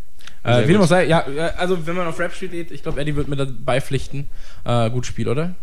Äh, 0.44 0.68
wie 0.68 0.74
dem 0.74 0.82
auch 0.82 0.88
sei, 0.88 1.06
ja, 1.06 1.26
äh, 1.28 1.54
also 1.58 1.86
wenn 1.88 1.96
man 1.96 2.08
auf 2.08 2.20
Rap 2.20 2.34
steht, 2.34 2.72
ich 2.72 2.84
glaube, 2.84 3.00
Eddie 3.00 3.16
wird 3.16 3.28
mir 3.28 3.38
dabei 3.38 3.80
pflichten. 3.82 4.30
Äh, 4.66 4.90
gut 4.90 5.06
Spiel, 5.06 5.30
oder? 5.30 5.56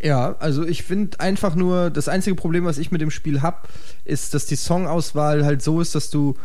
Ja, 0.00 0.36
also 0.40 0.64
ich 0.64 0.82
finde 0.82 1.20
einfach 1.20 1.54
nur, 1.54 1.90
das 1.90 2.08
einzige 2.08 2.34
Problem, 2.34 2.64
was 2.64 2.78
ich 2.78 2.90
mit 2.90 3.00
dem 3.00 3.10
Spiel 3.10 3.42
habe, 3.42 3.68
ist, 4.04 4.34
dass 4.34 4.46
die 4.46 4.56
Songauswahl 4.56 5.44
halt 5.44 5.62
so 5.62 5.80
ist, 5.80 5.94
dass 5.94 6.10
du 6.10 6.36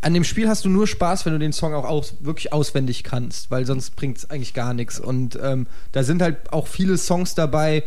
an 0.00 0.14
dem 0.14 0.24
Spiel 0.24 0.48
hast 0.48 0.64
du 0.64 0.68
nur 0.68 0.86
Spaß, 0.86 1.26
wenn 1.26 1.32
du 1.32 1.38
den 1.38 1.52
Song 1.52 1.74
auch 1.74 1.84
aus, 1.84 2.14
wirklich 2.20 2.52
auswendig 2.52 3.02
kannst, 3.04 3.50
weil 3.50 3.66
sonst 3.66 3.96
bringt 3.96 4.18
es 4.18 4.30
eigentlich 4.30 4.54
gar 4.54 4.74
nichts. 4.74 5.00
Und 5.00 5.38
ähm, 5.42 5.66
da 5.92 6.04
sind 6.04 6.22
halt 6.22 6.52
auch 6.52 6.68
viele 6.68 6.96
Songs 6.98 7.34
dabei, 7.34 7.82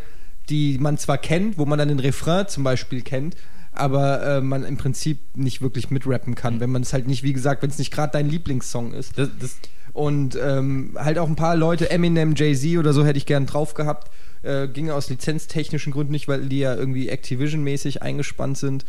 die 0.49 0.77
man 0.79 0.97
zwar 0.97 1.17
kennt, 1.17 1.57
wo 1.57 1.65
man 1.65 1.79
dann 1.79 1.87
den 1.87 1.99
Refrain 1.99 2.47
zum 2.47 2.63
Beispiel 2.63 3.01
kennt, 3.01 3.37
aber 3.73 4.23
äh, 4.37 4.41
man 4.41 4.63
im 4.63 4.77
Prinzip 4.77 5.19
nicht 5.35 5.61
wirklich 5.61 5.89
mitrappen 5.91 6.35
kann, 6.35 6.59
wenn 6.59 6.71
man 6.71 6.81
es 6.81 6.93
halt 6.93 7.07
nicht, 7.07 7.23
wie 7.23 7.33
gesagt, 7.33 7.61
wenn 7.63 7.69
es 7.69 7.77
nicht 7.77 7.91
gerade 7.91 8.11
dein 8.13 8.29
Lieblingssong 8.29 8.93
ist. 8.93 9.17
Das, 9.17 9.29
das, 9.39 9.57
Und 9.93 10.37
ähm, 10.41 10.97
halt 10.97 11.17
auch 11.17 11.27
ein 11.27 11.35
paar 11.35 11.55
Leute, 11.55 11.89
Eminem, 11.89 12.35
Jay-Z 12.35 12.77
oder 12.77 12.93
so, 12.93 13.05
hätte 13.05 13.17
ich 13.17 13.25
gern 13.25 13.45
drauf 13.45 13.73
gehabt. 13.73 14.11
Äh, 14.43 14.67
ging 14.67 14.89
aus 14.89 15.09
lizenztechnischen 15.09 15.93
Gründen 15.93 16.11
nicht, 16.11 16.27
weil 16.27 16.47
die 16.47 16.59
ja 16.59 16.75
irgendwie 16.75 17.09
Activision-mäßig 17.11 18.01
eingespannt 18.01 18.57
sind. 18.57 18.85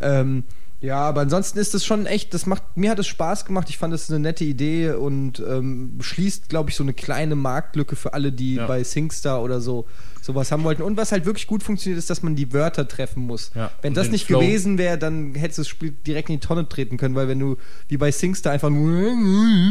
Ähm, 0.00 0.44
ja, 0.80 0.96
aber 1.00 1.22
ansonsten 1.22 1.58
ist 1.58 1.74
es 1.74 1.84
schon 1.84 2.06
echt, 2.06 2.34
das 2.34 2.46
macht, 2.46 2.62
mir 2.76 2.90
hat 2.90 2.98
es 3.00 3.06
Spaß 3.08 3.44
gemacht. 3.46 3.68
Ich 3.68 3.78
fand 3.78 3.92
es 3.94 4.10
eine 4.10 4.20
nette 4.20 4.44
Idee 4.44 4.90
und 4.92 5.40
ähm, 5.40 5.98
schließt, 6.00 6.48
glaube 6.48 6.70
ich, 6.70 6.76
so 6.76 6.84
eine 6.84 6.94
kleine 6.94 7.34
Marktlücke 7.34 7.96
für 7.96 8.14
alle, 8.14 8.30
die 8.30 8.56
Ja. 8.56 8.66
bei 8.66 8.84
SingStar 8.84 9.42
oder 9.42 9.60
so 9.60 9.86
sowas 10.28 10.52
haben 10.52 10.62
wollten. 10.64 10.82
Und 10.82 10.96
was 10.96 11.10
halt 11.10 11.24
wirklich 11.26 11.46
gut 11.46 11.62
funktioniert, 11.62 11.98
ist, 11.98 12.10
dass 12.10 12.22
man 12.22 12.36
die 12.36 12.52
Wörter 12.52 12.86
treffen 12.86 13.22
muss. 13.26 13.50
Ja, 13.54 13.70
Wenn 13.82 13.94
das 13.94 14.10
nicht 14.10 14.26
Flow. 14.26 14.40
gewesen 14.40 14.76
wäre, 14.78 14.98
dann 14.98 15.34
hättest 15.34 15.58
du 15.58 15.62
das 15.62 15.68
Spiel 15.68 15.92
direkt 16.06 16.28
in 16.28 16.38
die 16.38 16.46
Tonne 16.46 16.68
treten 16.68 16.96
können, 16.98 17.14
weil 17.14 17.28
wenn 17.28 17.38
du 17.38 17.56
wie 17.88 17.96
bei 17.96 18.12
SingStar 18.12 18.52
einfach 18.52 18.68
nur 18.70 19.14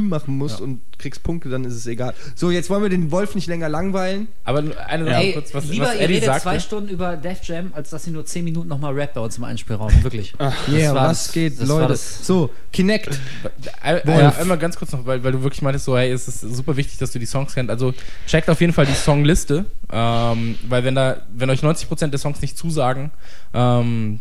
machen 0.02 0.38
musst 0.38 0.60
Ja. 0.60 0.66
und 0.66 0.82
kriegst 0.98 1.22
Punkte, 1.24 1.50
dann 1.50 1.64
ist 1.64 1.76
es 1.76 1.86
egal. 1.86 2.14
So, 2.36 2.50
jetzt 2.50 2.70
wollen 2.70 2.82
wir 2.82 2.90
den 2.90 3.12
Wolf 3.12 3.36
nicht 3.36 3.48
länger 3.48 3.70
langweilen. 3.70 4.28
aber 4.44 4.64
eine 4.88 5.06
Sache 5.06 5.16
Ey, 5.24 5.34
kurz, 5.34 5.54
was, 5.54 5.66
lieber 5.68 5.86
was 5.86 5.94
ihr 5.96 6.02
Eddie 6.02 6.14
redet 6.16 6.26
sagte. 6.26 6.42
zwei 6.44 6.60
Stunden 6.60 6.90
über 6.90 7.16
Def 7.18 7.44
Jam, 7.44 7.72
als 7.76 7.92
dass 7.92 8.08
ihr 8.08 8.14
nur 8.14 8.26
10 8.26 8.44
Minuten 8.44 8.68
nochmal 8.68 8.94
rappt 9.00 9.14
bei 9.14 9.22
uns 9.22 9.38
im 9.38 9.44
Einspielraum. 9.44 9.92
Wirklich. 10.04 10.34
Ah, 10.40 10.52
Yeah, 10.68 10.96
was 10.96 11.26
das- 11.26 11.32
geht, 11.34 11.60
das 11.62 11.68
Leute? 11.68 11.88
das- 11.90 12.26
So, 12.26 12.50
Kinect. 12.74 13.20
Ein- 13.82 14.02
Wolf. 14.06 14.20
Ja, 14.20 14.30
einmal 14.40 14.58
ganz 14.58 14.76
kurz 14.76 14.92
noch, 14.92 15.06
weil, 15.06 15.24
weil 15.24 15.32
du 15.32 15.44
wirklich 15.44 15.62
meintest, 15.62 15.86
so, 15.86 15.98
hey, 15.98 16.12
es 16.12 16.28
ist 16.28 16.42
super 16.42 16.76
wichtig, 16.78 16.98
dass 16.98 17.12
du 17.12 17.20
die 17.20 17.26
Songs 17.26 17.54
kennst. 17.54 17.70
Also 17.70 17.94
checkt 18.28 18.50
auf 18.50 18.60
jeden 18.62 18.74
Fall 18.74 18.86
die 18.86 18.94
Songliste, 18.94 19.66
ähm, 19.92 20.47
weil 20.68 20.84
wenn 20.84 20.96
da, 20.96 21.22
wenn 21.34 21.50
euch 21.50 21.62
90% 21.62 22.08
der 22.08 22.20
Songs 22.20 22.42
nicht 22.42 22.58
zusagen, 22.58 23.12
ähm, 23.54 24.20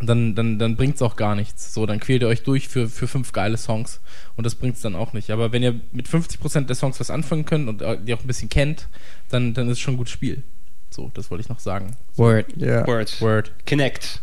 dann, 0.00 0.34
dann, 0.34 0.58
dann 0.58 0.76
bringt 0.76 0.96
es 0.96 1.02
auch 1.02 1.16
gar 1.16 1.34
nichts. 1.34 1.74
So, 1.74 1.84
dann 1.86 2.00
quält 2.00 2.22
ihr 2.22 2.28
euch 2.28 2.42
durch 2.42 2.68
für, 2.68 2.88
für 2.88 3.06
fünf 3.06 3.32
geile 3.32 3.56
Songs 3.56 4.00
und 4.36 4.44
das 4.44 4.54
bringt 4.54 4.76
es 4.76 4.82
dann 4.82 4.96
auch 4.96 5.12
nicht. 5.12 5.30
Aber 5.30 5.52
wenn 5.52 5.62
ihr 5.62 5.80
mit 5.92 6.08
50% 6.08 6.62
der 6.62 6.76
Songs 6.76 6.98
was 7.00 7.10
anfangen 7.10 7.44
könnt 7.44 7.68
und 7.68 7.82
äh, 7.82 7.98
die 8.00 8.14
auch 8.14 8.20
ein 8.20 8.26
bisschen 8.26 8.48
kennt, 8.48 8.88
dann, 9.28 9.52
dann 9.54 9.66
ist 9.66 9.72
es 9.72 9.80
schon 9.80 9.94
ein 9.94 9.98
gutes 9.98 10.12
Spiel. 10.12 10.42
So, 10.90 11.10
das 11.14 11.30
wollte 11.30 11.42
ich 11.42 11.48
noch 11.48 11.60
sagen. 11.60 11.96
Word. 12.16 12.46
Ja. 12.56 12.86
Word. 12.86 13.20
Word. 13.20 13.52
Kinect. 13.66 14.22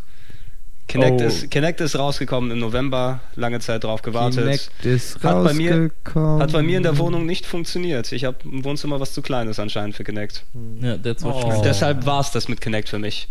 Kinect, 0.88 1.22
Oh. 1.22 1.25
ist, 1.25 1.51
Kinect 1.51 1.82
ist 1.82 1.98
rausgekommen 1.99 2.49
im 2.51 2.59
November, 2.59 3.19
lange 3.35 3.59
Zeit 3.59 3.83
drauf 3.83 4.01
gewartet. 4.01 4.43
Kinect 4.45 4.69
ist 4.85 5.16
Hat 5.24 5.43
bei 5.43 5.53
mir- 5.53 5.72
rausgekommen. 5.83 6.41
Hat 6.41 6.51
bei 6.53 6.61
mir 6.64 6.77
in 6.77 6.83
der 6.83 6.98
Wohnung 6.98 7.25
nicht 7.25 7.45
funktioniert. 7.45 8.11
Ich 8.14 8.24
habe 8.24 8.38
im 8.45 8.64
Wohnzimmer 8.64 8.99
was 8.99 9.11
zu 9.14 9.22
kleines 9.22 9.59
anscheinend 9.59 9.95
für 9.95 10.03
Kinect. 10.06 10.45
Ja, 10.82 10.98
that's 10.98 11.24
what 11.24 11.35
Oh. 11.43 11.61
Deshalb 11.64 12.06
war 12.06 12.22
es 12.22 12.32
das 12.32 12.48
mit 12.48 12.61
Kinect 12.61 12.88
für 12.90 12.99
mich. 12.99 13.27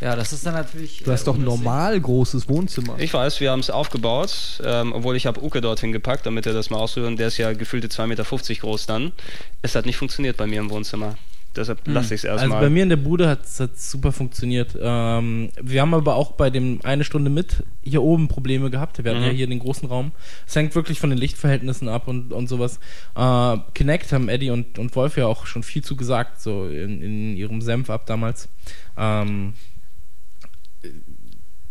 Ja, 0.00 0.16
das 0.16 0.32
ist 0.32 0.46
dann 0.46 0.54
natürlich. 0.54 1.02
Du 1.04 1.12
hast 1.12 1.22
äh, 1.22 1.24
doch 1.26 1.34
ein 1.34 1.44
normal 1.44 2.00
großes 2.00 2.48
Wohnzimmer. 2.48 2.94
Ich 2.98 3.12
weiß, 3.12 3.40
wir 3.40 3.50
haben 3.50 3.60
es 3.60 3.68
aufgebaut, 3.68 4.58
ähm, 4.64 4.94
obwohl 4.94 5.14
ich 5.14 5.26
habe 5.26 5.44
Uke 5.44 5.60
dorthin 5.60 5.92
gepackt, 5.92 6.24
damit 6.24 6.46
er 6.46 6.54
das 6.54 6.70
mal 6.70 6.78
ausrühren. 6.78 7.18
Der 7.18 7.26
ist 7.28 7.36
ja 7.36 7.52
gefühlte 7.52 7.88
2,50 7.88 8.06
Meter 8.06 8.60
groß 8.62 8.86
dann. 8.86 9.12
Es 9.60 9.74
hat 9.74 9.84
nicht 9.84 9.98
funktioniert 9.98 10.38
bei 10.38 10.46
mir 10.46 10.60
im 10.60 10.70
Wohnzimmer. 10.70 11.16
Deshalb 11.56 11.80
lasse 11.88 12.14
ich 12.14 12.20
es 12.22 12.30
Also 12.30 12.42
erstmal. 12.44 12.60
bei 12.62 12.70
mir 12.70 12.84
in 12.84 12.90
der 12.90 12.96
Bude 12.96 13.28
hat 13.28 13.40
es 13.44 13.90
super 13.90 14.12
funktioniert. 14.12 14.78
Ähm, 14.80 15.50
wir 15.60 15.80
haben 15.80 15.94
aber 15.94 16.14
auch 16.14 16.32
bei 16.32 16.48
dem 16.48 16.78
eine 16.84 17.02
Stunde 17.02 17.28
mit 17.28 17.64
hier 17.82 18.02
oben 18.02 18.28
Probleme 18.28 18.70
gehabt. 18.70 19.02
Wir 19.02 19.10
hatten 19.10 19.22
Mhm. 19.22 19.26
ja 19.26 19.32
hier 19.32 19.46
den 19.48 19.58
großen 19.58 19.88
Raum. 19.88 20.12
Es 20.46 20.54
hängt 20.54 20.76
wirklich 20.76 21.00
von 21.00 21.10
den 21.10 21.18
Lichtverhältnissen 21.18 21.88
ab 21.88 22.06
und, 22.06 22.32
und 22.32 22.48
sowas. 22.48 22.78
Äh, 23.16 23.56
Kinect 23.74 24.12
haben 24.12 24.28
Eddie 24.28 24.50
und, 24.50 24.78
und 24.78 24.94
Wolf 24.94 25.16
ja 25.16 25.26
auch 25.26 25.46
schon 25.46 25.64
viel 25.64 25.82
zu 25.82 25.96
gesagt, 25.96 26.40
so 26.40 26.68
in, 26.68 27.02
in 27.02 27.36
ihrem 27.36 27.62
Senf 27.62 27.90
ab 27.90 28.06
damals. 28.06 28.48
Ähm, 28.96 29.54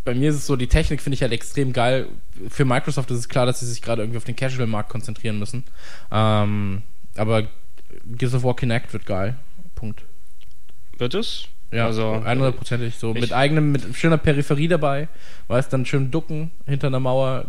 bei 0.05 0.13
mir 0.15 0.29
ist 0.29 0.35
es 0.37 0.45
so, 0.47 0.55
die 0.55 0.67
Technik 0.67 1.01
finde 1.01 1.15
ich 1.15 1.21
halt 1.21 1.31
extrem 1.31 1.71
geil. 1.73 2.07
Für 2.49 2.65
Microsoft 2.65 3.11
ist 3.11 3.17
es 3.19 3.29
klar, 3.29 3.45
dass 3.45 3.59
sie 3.59 3.65
sich 3.67 3.81
gerade 3.81 4.01
irgendwie 4.01 4.17
auf 4.17 4.23
den 4.23 4.35
Casual-Markt 4.35 4.89
konzentrieren 4.89 5.39
müssen. 5.39 5.63
Ähm, 6.11 6.81
aber 7.15 7.43
Gears 8.05 8.33
of 8.33 8.43
War 8.43 8.55
Kinect 8.55 8.91
wird 8.93 9.05
geil. 9.05 9.35
Punkt. 9.79 10.03
Wird 10.97 11.13
es? 11.13 11.45
Ja, 11.71 11.85
Also, 11.85 12.07
also 12.13 12.43
100%ig 12.45 12.95
so. 12.97 13.13
ich- 13.13 13.21
mit 13.21 13.31
eigenem, 13.31 13.71
mit 13.71 13.83
schöner 13.95 14.17
Peripherie 14.17 14.67
dabei, 14.67 15.07
weißt 15.49 15.71
dann 15.71 15.85
schön 15.85 16.09
ducken 16.09 16.49
hinter 16.65 16.87
einer 16.87 16.99
Mauer. 16.99 17.45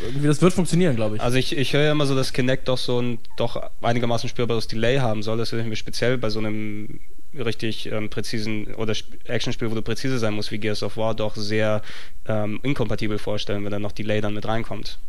Irgendwie, 0.00 0.28
das 0.28 0.40
wird 0.40 0.52
funktionieren, 0.52 0.94
glaube 0.96 1.16
ich. 1.16 1.22
Also 1.22 1.36
ich, 1.38 1.56
ich 1.56 1.72
höre 1.72 1.82
ja 1.82 1.92
immer 1.92 2.06
so, 2.06 2.14
dass 2.14 2.32
Kinect 2.32 2.68
doch 2.68 2.78
so 2.78 3.00
ein 3.00 3.18
doch 3.36 3.60
einigermaßen 3.82 4.28
spürbares 4.28 4.68
Delay 4.68 4.98
haben 4.98 5.22
soll. 5.24 5.38
Das 5.38 5.52
ist 5.52 5.58
nämlich 5.60 5.78
speziell 5.80 6.18
bei 6.18 6.30
so 6.30 6.38
einem 6.38 7.00
richtig 7.36 7.90
ähm, 7.90 8.10
präzisen 8.10 8.68
oder 8.76 8.92
Sp- 8.94 9.18
Actionspiel, 9.24 9.68
wo 9.70 9.74
du 9.74 9.82
präzise 9.82 10.20
sein 10.20 10.34
musst, 10.34 10.52
wie 10.52 10.58
Gears 10.58 10.84
of 10.84 10.96
War, 10.96 11.14
doch 11.16 11.34
sehr 11.34 11.82
ähm, 12.26 12.60
inkompatibel 12.62 13.18
vorstellen, 13.18 13.64
wenn 13.64 13.72
dann 13.72 13.82
noch 13.82 13.90
Delay 13.92 14.20
dann 14.20 14.34
mit 14.34 14.46
reinkommt. 14.46 15.00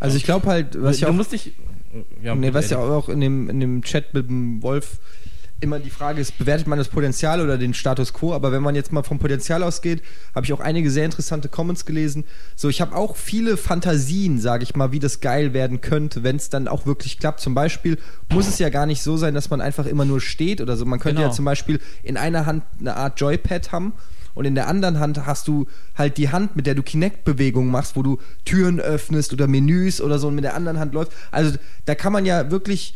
Also 0.00 0.16
ich 0.16 0.24
glaube 0.24 0.46
halt, 0.48 0.80
was 0.82 0.96
du 0.98 1.02
ja 1.06 1.10
auch, 1.10 1.14
musst 1.14 1.30
dich. 1.32 1.52
Ja, 2.24 2.34
nee, 2.34 2.52
was 2.52 2.70
ja 2.70 2.78
auch 2.78 3.08
in 3.08 3.20
dem, 3.20 3.48
in 3.48 3.60
dem 3.60 3.82
Chat 3.82 4.14
mit 4.14 4.28
dem 4.28 4.60
Wolf 4.64 4.98
immer 5.60 5.78
die 5.78 5.90
Frage 5.90 6.20
ist, 6.20 6.38
bewertet 6.38 6.66
man 6.66 6.78
das 6.78 6.88
Potenzial 6.88 7.40
oder 7.40 7.58
den 7.58 7.74
Status 7.74 8.12
quo? 8.12 8.32
Aber 8.34 8.52
wenn 8.52 8.62
man 8.62 8.74
jetzt 8.74 8.92
mal 8.92 9.02
vom 9.02 9.18
Potenzial 9.18 9.62
ausgeht, 9.62 10.02
habe 10.34 10.46
ich 10.46 10.52
auch 10.52 10.60
einige 10.60 10.90
sehr 10.90 11.04
interessante 11.04 11.48
Comments 11.48 11.84
gelesen. 11.84 12.24
So, 12.56 12.68
ich 12.68 12.80
habe 12.80 12.96
auch 12.96 13.16
viele 13.16 13.56
Fantasien, 13.56 14.40
sage 14.40 14.62
ich 14.64 14.74
mal, 14.74 14.92
wie 14.92 14.98
das 14.98 15.20
geil 15.20 15.52
werden 15.52 15.80
könnte, 15.80 16.22
wenn 16.22 16.36
es 16.36 16.48
dann 16.48 16.68
auch 16.68 16.86
wirklich 16.86 17.18
klappt. 17.18 17.40
Zum 17.40 17.54
Beispiel 17.54 17.98
muss 18.32 18.48
es 18.48 18.58
ja 18.58 18.68
gar 18.70 18.86
nicht 18.86 19.02
so 19.02 19.16
sein, 19.16 19.34
dass 19.34 19.50
man 19.50 19.60
einfach 19.60 19.86
immer 19.86 20.04
nur 20.04 20.20
steht 20.20 20.60
oder 20.60 20.76
so. 20.76 20.84
Man 20.84 20.98
könnte 20.98 21.16
Genau. 21.16 21.28
ja 21.28 21.34
zum 21.34 21.44
Beispiel 21.44 21.80
in 22.02 22.16
einer 22.16 22.46
Hand 22.46 22.64
eine 22.78 22.96
Art 22.96 23.20
Joypad 23.20 23.72
haben 23.72 23.92
und 24.34 24.44
in 24.44 24.54
der 24.54 24.68
anderen 24.68 25.00
Hand 25.00 25.26
hast 25.26 25.48
du 25.48 25.66
halt 25.96 26.16
die 26.16 26.30
Hand, 26.30 26.56
mit 26.56 26.66
der 26.66 26.74
du 26.74 26.82
Kinect-Bewegungen 26.82 27.70
machst, 27.70 27.96
wo 27.96 28.02
du 28.02 28.18
Türen 28.44 28.80
öffnest 28.80 29.32
oder 29.32 29.46
Menüs 29.46 30.00
oder 30.00 30.18
so 30.18 30.28
und 30.28 30.36
mit 30.36 30.44
der 30.44 30.54
anderen 30.54 30.78
Hand 30.78 30.94
läuft. 30.94 31.12
Also 31.30 31.58
da 31.84 31.94
kann 31.94 32.12
man 32.12 32.24
ja 32.24 32.50
wirklich, 32.50 32.94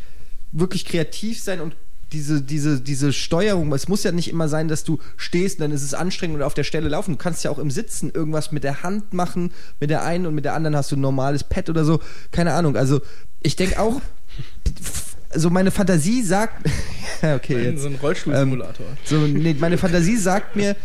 wirklich 0.52 0.84
kreativ 0.84 1.42
sein 1.42 1.60
und 1.60 1.74
diese, 2.12 2.42
diese, 2.42 2.80
diese 2.80 3.12
Steuerung, 3.12 3.72
es 3.72 3.88
muss 3.88 4.04
ja 4.04 4.12
nicht 4.12 4.28
immer 4.28 4.48
sein, 4.48 4.68
dass 4.68 4.84
du 4.84 4.98
stehst 5.16 5.58
und 5.58 5.62
dann 5.62 5.72
ist 5.72 5.82
es 5.82 5.94
anstrengend 5.94 6.36
und 6.36 6.42
auf 6.42 6.54
der 6.54 6.64
Stelle 6.64 6.88
laufen. 6.88 7.12
Du 7.12 7.18
kannst 7.18 7.44
ja 7.44 7.50
auch 7.50 7.58
im 7.58 7.70
Sitzen 7.70 8.10
irgendwas 8.10 8.52
mit 8.52 8.64
der 8.64 8.82
Hand 8.82 9.12
machen, 9.12 9.52
mit 9.80 9.90
der 9.90 10.04
einen 10.04 10.26
und 10.26 10.34
mit 10.34 10.44
der 10.44 10.54
anderen 10.54 10.76
hast 10.76 10.92
du 10.92 10.96
ein 10.96 11.00
normales 11.00 11.44
Pad 11.44 11.70
oder 11.70 11.84
so. 11.84 12.00
Keine 12.30 12.52
Ahnung. 12.52 12.76
Also 12.76 13.00
ich 13.42 13.56
denke 13.56 13.80
auch, 13.80 14.00
so 15.34 15.50
meine 15.50 15.70
Fantasie 15.70 16.22
sagt, 16.22 16.66
ja, 17.22 17.36
okay, 17.36 17.64
jetzt. 17.64 17.82
so 17.82 17.88
ein 17.88 17.96
Rollstuhlsimulator. 17.96 18.86
So, 19.04 19.18
nee, 19.18 19.56
meine 19.58 19.78
Fantasie 19.78 20.16
sagt 20.16 20.56
mir, 20.56 20.76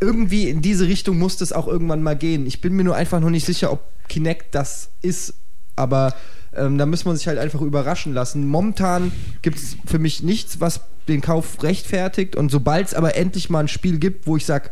irgendwie 0.00 0.48
in 0.48 0.62
diese 0.62 0.86
Richtung 0.86 1.18
muss 1.18 1.36
das 1.36 1.52
auch 1.52 1.68
irgendwann 1.68 2.02
mal 2.02 2.16
gehen. 2.16 2.46
Ich 2.46 2.60
bin 2.60 2.74
mir 2.74 2.84
nur 2.84 2.96
einfach 2.96 3.20
noch 3.20 3.30
nicht 3.30 3.44
sicher, 3.44 3.70
ob 3.70 3.82
Kinect 4.08 4.54
das 4.54 4.90
ist, 5.02 5.34
aber 5.80 6.14
ähm, 6.54 6.78
da 6.78 6.86
muss 6.86 7.04
man 7.04 7.16
sich 7.16 7.26
halt 7.26 7.38
einfach 7.38 7.60
überraschen 7.60 8.12
lassen. 8.12 8.46
Momentan 8.46 9.12
gibt 9.42 9.58
es 9.58 9.76
für 9.86 9.98
mich 9.98 10.22
nichts, 10.22 10.60
was 10.60 10.80
den 11.08 11.20
Kauf 11.20 11.62
rechtfertigt 11.62 12.36
und 12.36 12.50
sobald 12.50 12.88
es 12.88 12.94
aber 12.94 13.16
endlich 13.16 13.50
mal 13.50 13.60
ein 13.60 13.68
Spiel 13.68 13.98
gibt, 13.98 14.26
wo 14.26 14.36
ich 14.36 14.46
sage, 14.46 14.70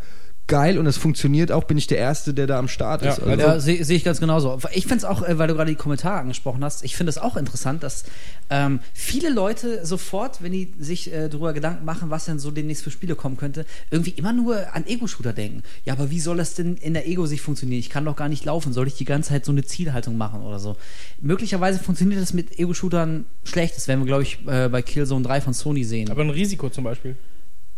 geil 0.49 0.79
und 0.79 0.87
es 0.87 0.97
funktioniert 0.97 1.53
auch, 1.53 1.65
bin 1.65 1.79
ich 1.79 1.87
der 1.87 1.99
Erste, 1.99 2.35
der 2.35 2.47
da 2.49 2.59
am 2.59 2.67
Start 2.69 3.03
Ja, 3.03 3.13
ist. 3.13 3.21
also- 3.23 3.41
Ja, 3.47 3.61
sehe 3.61 3.85
seh 3.85 3.95
ich 3.95 4.03
ganz 4.03 4.19
genauso. 4.19 4.59
Ich 4.73 4.85
finde 4.85 4.97
es 4.97 5.05
auch, 5.05 5.23
äh, 5.23 5.39
weil 5.39 5.47
du 5.47 5.55
gerade 5.55 5.71
die 5.71 5.77
Kommentare 5.77 6.19
angesprochen 6.19 6.65
hast, 6.65 6.83
ich 6.85 6.97
finde 6.97 7.11
es 7.11 7.19
auch 7.19 7.37
interessant, 7.37 7.83
dass 7.83 8.05
ähm, 8.51 8.81
viele 8.95 9.29
Leute 9.31 9.85
sofort, 9.87 10.43
wenn 10.43 10.53
die 10.53 10.73
sich 10.81 11.13
äh, 11.13 11.29
darüber 11.29 11.53
Gedanken 11.53 11.85
machen, 11.85 12.11
was 12.11 12.25
denn 12.25 12.39
so 12.39 12.51
demnächst 12.51 12.83
für 12.83 12.91
Spiele 12.91 13.15
kommen 13.15 13.37
könnte, 13.37 13.67
irgendwie 13.91 14.11
immer 14.11 14.33
nur 14.33 14.75
an 14.75 14.87
Ego-Shooter 14.87 15.33
denken. 15.35 15.63
Ja, 15.85 15.93
aber 15.93 16.11
wie 16.11 16.19
soll 16.21 16.39
das 16.39 16.55
denn 16.55 16.77
in 16.77 16.95
der 16.95 17.07
Ego-Sicht 17.07 17.43
funktionieren? 17.43 17.79
Ich 17.79 17.91
kann 17.91 18.05
doch 18.07 18.17
gar 18.17 18.29
nicht 18.31 18.45
laufen. 18.45 18.73
Soll 18.73 18.87
ich 18.89 18.95
die 18.95 19.05
ganze 19.05 19.29
Zeit 19.31 19.45
so 19.45 19.53
eine 19.53 19.65
Zielhaltung 19.65 20.17
machen 20.17 20.43
oder 20.43 20.59
so? 20.59 20.77
Möglicherweise 21.21 21.79
funktioniert 21.79 22.21
das 22.23 22.33
mit 22.33 22.59
Ego-Shootern 22.59 23.27
schlecht. 23.45 23.77
Das 23.77 23.87
werden 23.87 24.01
wir, 24.01 24.07
glaube 24.07 24.23
ich, 24.23 24.39
äh, 24.47 24.69
bei 24.69 24.81
Killzone 24.83 25.25
3 25.25 25.41
von 25.43 25.53
Sony 25.53 25.85
sehen. 25.85 26.11
Aber 26.11 26.23
ein 26.23 26.31
Risiko 26.31 26.71
zum 26.71 26.85
Beispiel. 26.85 27.17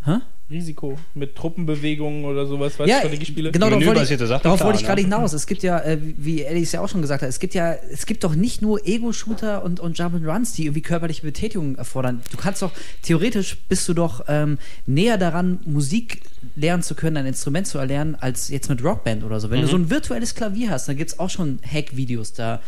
Hä? 0.04 0.18
Risiko 0.50 0.98
mit 1.14 1.36
Truppenbewegungen 1.36 2.24
oder 2.24 2.46
sowas, 2.46 2.78
weißt 2.78 2.90
du, 2.90 2.94
Strategiespiele? 2.98 3.52
Genau, 3.52 3.70
darauf 3.70 3.86
wollte 3.86 4.02
ich, 4.02 4.08
Sachen, 4.08 4.42
darauf 4.42 4.58
klar, 4.58 4.66
wollte 4.66 4.80
ich 4.80 4.86
gerade 4.86 5.02
ne? 5.02 5.08
hinaus. 5.08 5.32
Es 5.32 5.46
gibt 5.46 5.62
ja, 5.62 5.78
äh, 5.80 5.98
wie 6.00 6.42
Eddie 6.42 6.62
es 6.62 6.72
ja 6.72 6.80
auch 6.80 6.88
schon 6.88 7.02
gesagt 7.02 7.22
hat, 7.22 7.28
es 7.28 7.38
gibt 7.38 7.54
ja, 7.54 7.72
es 7.72 8.06
gibt 8.06 8.24
doch 8.24 8.34
nicht 8.34 8.60
nur 8.60 8.84
Ego-Shooter 8.86 9.62
und, 9.62 9.78
und 9.80 9.96
Jump-and-Runs, 9.96 10.52
die 10.54 10.64
irgendwie 10.64 10.82
körperliche 10.82 11.22
Betätigung 11.22 11.76
erfordern. 11.76 12.22
Du 12.30 12.36
kannst 12.36 12.62
doch, 12.62 12.72
theoretisch 13.02 13.58
bist 13.68 13.88
du 13.88 13.94
doch 13.94 14.24
ähm, 14.28 14.58
näher 14.86 15.18
daran, 15.18 15.60
Musik 15.64 16.22
lernen 16.56 16.82
zu 16.82 16.94
können, 16.94 17.16
ein 17.18 17.26
Instrument 17.26 17.66
zu 17.66 17.78
erlernen, 17.78 18.16
als 18.16 18.48
jetzt 18.48 18.68
mit 18.68 18.82
Rockband 18.82 19.22
oder 19.24 19.38
so. 19.40 19.50
Wenn 19.50 19.60
du 19.60 19.66
Mhm. 19.66 19.70
so 19.70 19.76
ein 19.76 19.90
virtuelles 19.90 20.34
Klavier 20.34 20.70
hast, 20.70 20.88
dann 20.88 20.96
gibt 20.96 21.10
es 21.10 21.18
auch 21.18 21.30
schon 21.30 21.60
Hack-Videos, 21.64 22.32
da 22.32 22.60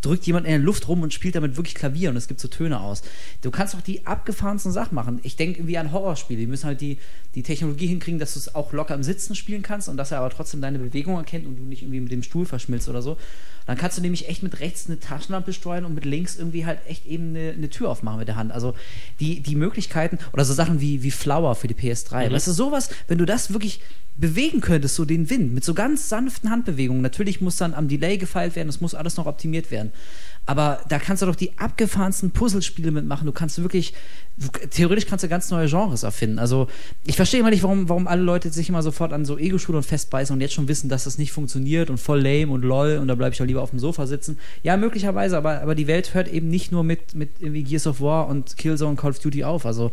drückt 0.00 0.26
jemand 0.26 0.46
in 0.46 0.52
der 0.52 0.60
Luft 0.60 0.88
rum 0.88 1.02
und 1.02 1.12
spielt 1.12 1.34
damit 1.34 1.56
wirklich 1.56 1.74
Klavier 1.74 2.10
und 2.10 2.16
es 2.16 2.28
gibt 2.28 2.40
so 2.40 2.48
Töne 2.48 2.80
aus. 2.80 3.02
Du 3.42 3.50
kannst 3.50 3.74
doch 3.74 3.80
die 3.80 4.06
abgefahrensten 4.06 4.72
Sachen 4.72 4.94
machen. 4.94 5.20
Ich 5.22 5.36
denke 5.36 5.60
irgendwie 5.60 5.78
an 5.78 5.92
Horrorspiele. 5.92 6.40
Die 6.40 6.46
müssen 6.46 6.66
halt 6.66 6.80
die, 6.80 6.98
die 7.34 7.42
Technologie 7.42 7.86
hinkriegen, 7.86 8.18
dass 8.18 8.34
du 8.34 8.38
es 8.38 8.54
auch 8.54 8.72
locker 8.72 8.94
im 8.94 9.02
Sitzen 9.02 9.34
spielen 9.34 9.62
kannst 9.62 9.88
und 9.88 9.96
dass 9.96 10.10
er 10.10 10.18
aber 10.18 10.30
trotzdem 10.30 10.60
deine 10.60 10.78
Bewegung 10.78 11.16
erkennt 11.16 11.46
und 11.46 11.56
du 11.56 11.62
nicht 11.62 11.82
irgendwie 11.82 12.00
mit 12.00 12.12
dem 12.12 12.22
Stuhl 12.22 12.46
verschmilzt 12.46 12.88
oder 12.88 13.02
so. 13.02 13.16
Dann 13.70 13.78
kannst 13.78 13.96
du 13.96 14.02
nämlich 14.02 14.28
echt 14.28 14.42
mit 14.42 14.58
rechts 14.58 14.88
eine 14.88 14.98
Taschenlampe 14.98 15.52
steuern 15.52 15.84
und 15.84 15.94
mit 15.94 16.04
links 16.04 16.34
irgendwie 16.34 16.66
halt 16.66 16.80
echt 16.88 17.06
eben 17.06 17.28
eine, 17.28 17.52
eine 17.52 17.70
Tür 17.70 17.88
aufmachen 17.88 18.18
mit 18.18 18.26
der 18.26 18.34
Hand. 18.34 18.50
Also 18.50 18.74
die, 19.20 19.42
die 19.42 19.54
Möglichkeiten 19.54 20.18
oder 20.32 20.44
so 20.44 20.52
Sachen 20.52 20.80
wie, 20.80 21.04
wie 21.04 21.12
Flower 21.12 21.54
für 21.54 21.68
die 21.68 21.76
PS3. 21.76 22.32
Weißt 22.32 22.48
du, 22.48 22.50
sowas, 22.50 22.90
wenn 23.06 23.18
du 23.18 23.26
das 23.26 23.52
wirklich 23.52 23.80
bewegen 24.16 24.60
könntest, 24.60 24.96
so 24.96 25.04
den 25.04 25.30
Wind, 25.30 25.54
mit 25.54 25.62
so 25.62 25.72
ganz 25.72 26.08
sanften 26.08 26.50
Handbewegungen. 26.50 27.00
Natürlich 27.00 27.40
muss 27.40 27.58
dann 27.58 27.74
am 27.74 27.86
Delay 27.86 28.18
gefeilt 28.18 28.56
werden, 28.56 28.68
es 28.68 28.80
muss 28.80 28.96
alles 28.96 29.16
noch 29.16 29.26
optimiert 29.26 29.70
werden. 29.70 29.92
Aber 30.46 30.80
da 30.88 30.98
kannst 30.98 31.22
du 31.22 31.26
doch 31.26 31.36
die 31.36 31.56
abgefahrensten 31.58 32.32
Puzzlespiele 32.32 32.90
mitmachen. 32.90 33.24
Du 33.24 33.32
kannst 33.32 33.62
wirklich, 33.62 33.94
du, 34.36 34.48
theoretisch 34.70 35.06
kannst 35.06 35.22
du 35.22 35.28
ganz 35.28 35.48
neue 35.50 35.68
Genres 35.68 36.02
erfinden. 36.02 36.40
Also 36.40 36.66
ich 37.06 37.14
verstehe 37.14 37.38
immer 37.40 37.50
nicht, 37.50 37.62
warum, 37.62 37.88
warum 37.88 38.08
alle 38.08 38.22
Leute 38.22 38.50
sich 38.50 38.68
immer 38.68 38.82
sofort 38.82 39.12
an 39.12 39.24
so 39.24 39.38
Ego-Shootern 39.38 39.84
festbeißen 39.84 40.34
und 40.34 40.40
jetzt 40.40 40.54
schon 40.54 40.66
wissen, 40.66 40.88
dass 40.88 41.04
das 41.04 41.18
nicht 41.18 41.30
funktioniert 41.30 41.88
und 41.88 41.98
voll 41.98 42.20
lame 42.20 42.48
und 42.48 42.62
lol 42.62 42.98
und 42.98 43.06
da 43.06 43.14
bleibe 43.14 43.32
ich 43.32 43.38
doch 43.38 43.46
lieber 43.46 43.62
auf 43.62 43.70
dem 43.70 43.78
Sofa 43.78 44.06
sitzen. 44.08 44.38
Ja, 44.64 44.76
möglicherweise, 44.76 45.36
aber, 45.36 45.60
aber 45.62 45.76
die 45.76 45.86
Welt 45.86 46.14
hört 46.14 46.26
eben 46.26 46.48
nicht 46.48 46.72
nur 46.72 46.82
mit, 46.82 47.14
mit 47.14 47.30
irgendwie 47.38 47.62
Gears 47.62 47.86
of 47.86 48.00
War 48.00 48.26
und 48.26 48.56
Killzone 48.56 48.96
Call 48.96 49.10
of 49.10 49.20
Duty 49.20 49.44
auf. 49.44 49.66
Also 49.66 49.92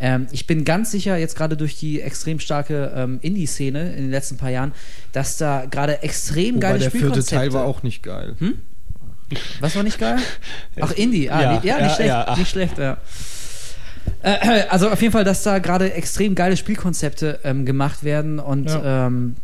ähm, 0.00 0.26
ich 0.32 0.46
bin 0.46 0.64
ganz 0.64 0.90
sicher, 0.90 1.18
jetzt 1.18 1.36
gerade 1.36 1.56
durch 1.56 1.76
die 1.76 2.00
extrem 2.00 2.40
starke 2.40 2.92
ähm, 2.94 3.18
Indie-Szene 3.20 3.90
in 3.94 4.04
den 4.04 4.10
letzten 4.10 4.38
paar 4.38 4.50
Jahren, 4.50 4.72
dass 5.12 5.36
da 5.36 5.66
gerade 5.66 6.02
extrem 6.02 6.54
Wobei 6.56 6.60
geile 6.60 6.78
der 6.78 6.90
vierte 6.90 7.06
Spielkonzepte... 7.06 7.34
Teil 7.34 7.52
war 7.52 7.64
auch 7.66 7.82
nicht 7.82 8.02
geil. 8.02 8.36
Was 9.60 9.76
war 9.76 9.82
nicht 9.82 9.98
geil? 9.98 10.16
Ach, 10.80 10.92
Indie. 10.92 11.30
Ah, 11.30 11.40
Ja, 11.42 11.52
ja, 11.52 11.60
ja, 11.78 11.82
nicht 11.84 11.94
schlecht. 11.96 12.08
ja, 12.08 12.36
nicht 12.36 12.50
schlecht, 12.50 12.78
ja. 12.78 12.96
Äh, 14.22 14.62
also 14.70 14.90
auf 14.90 15.00
jeden 15.02 15.12
Fall, 15.12 15.24
dass 15.24 15.42
da 15.42 15.58
gerade 15.58 15.92
extrem 15.92 16.34
geile 16.34 16.56
Spielkonzepte 16.56 17.40
ähm, 17.44 17.66
gemacht 17.66 18.04
werden 18.04 18.38
und 18.38 18.70
ähm, 18.84 19.36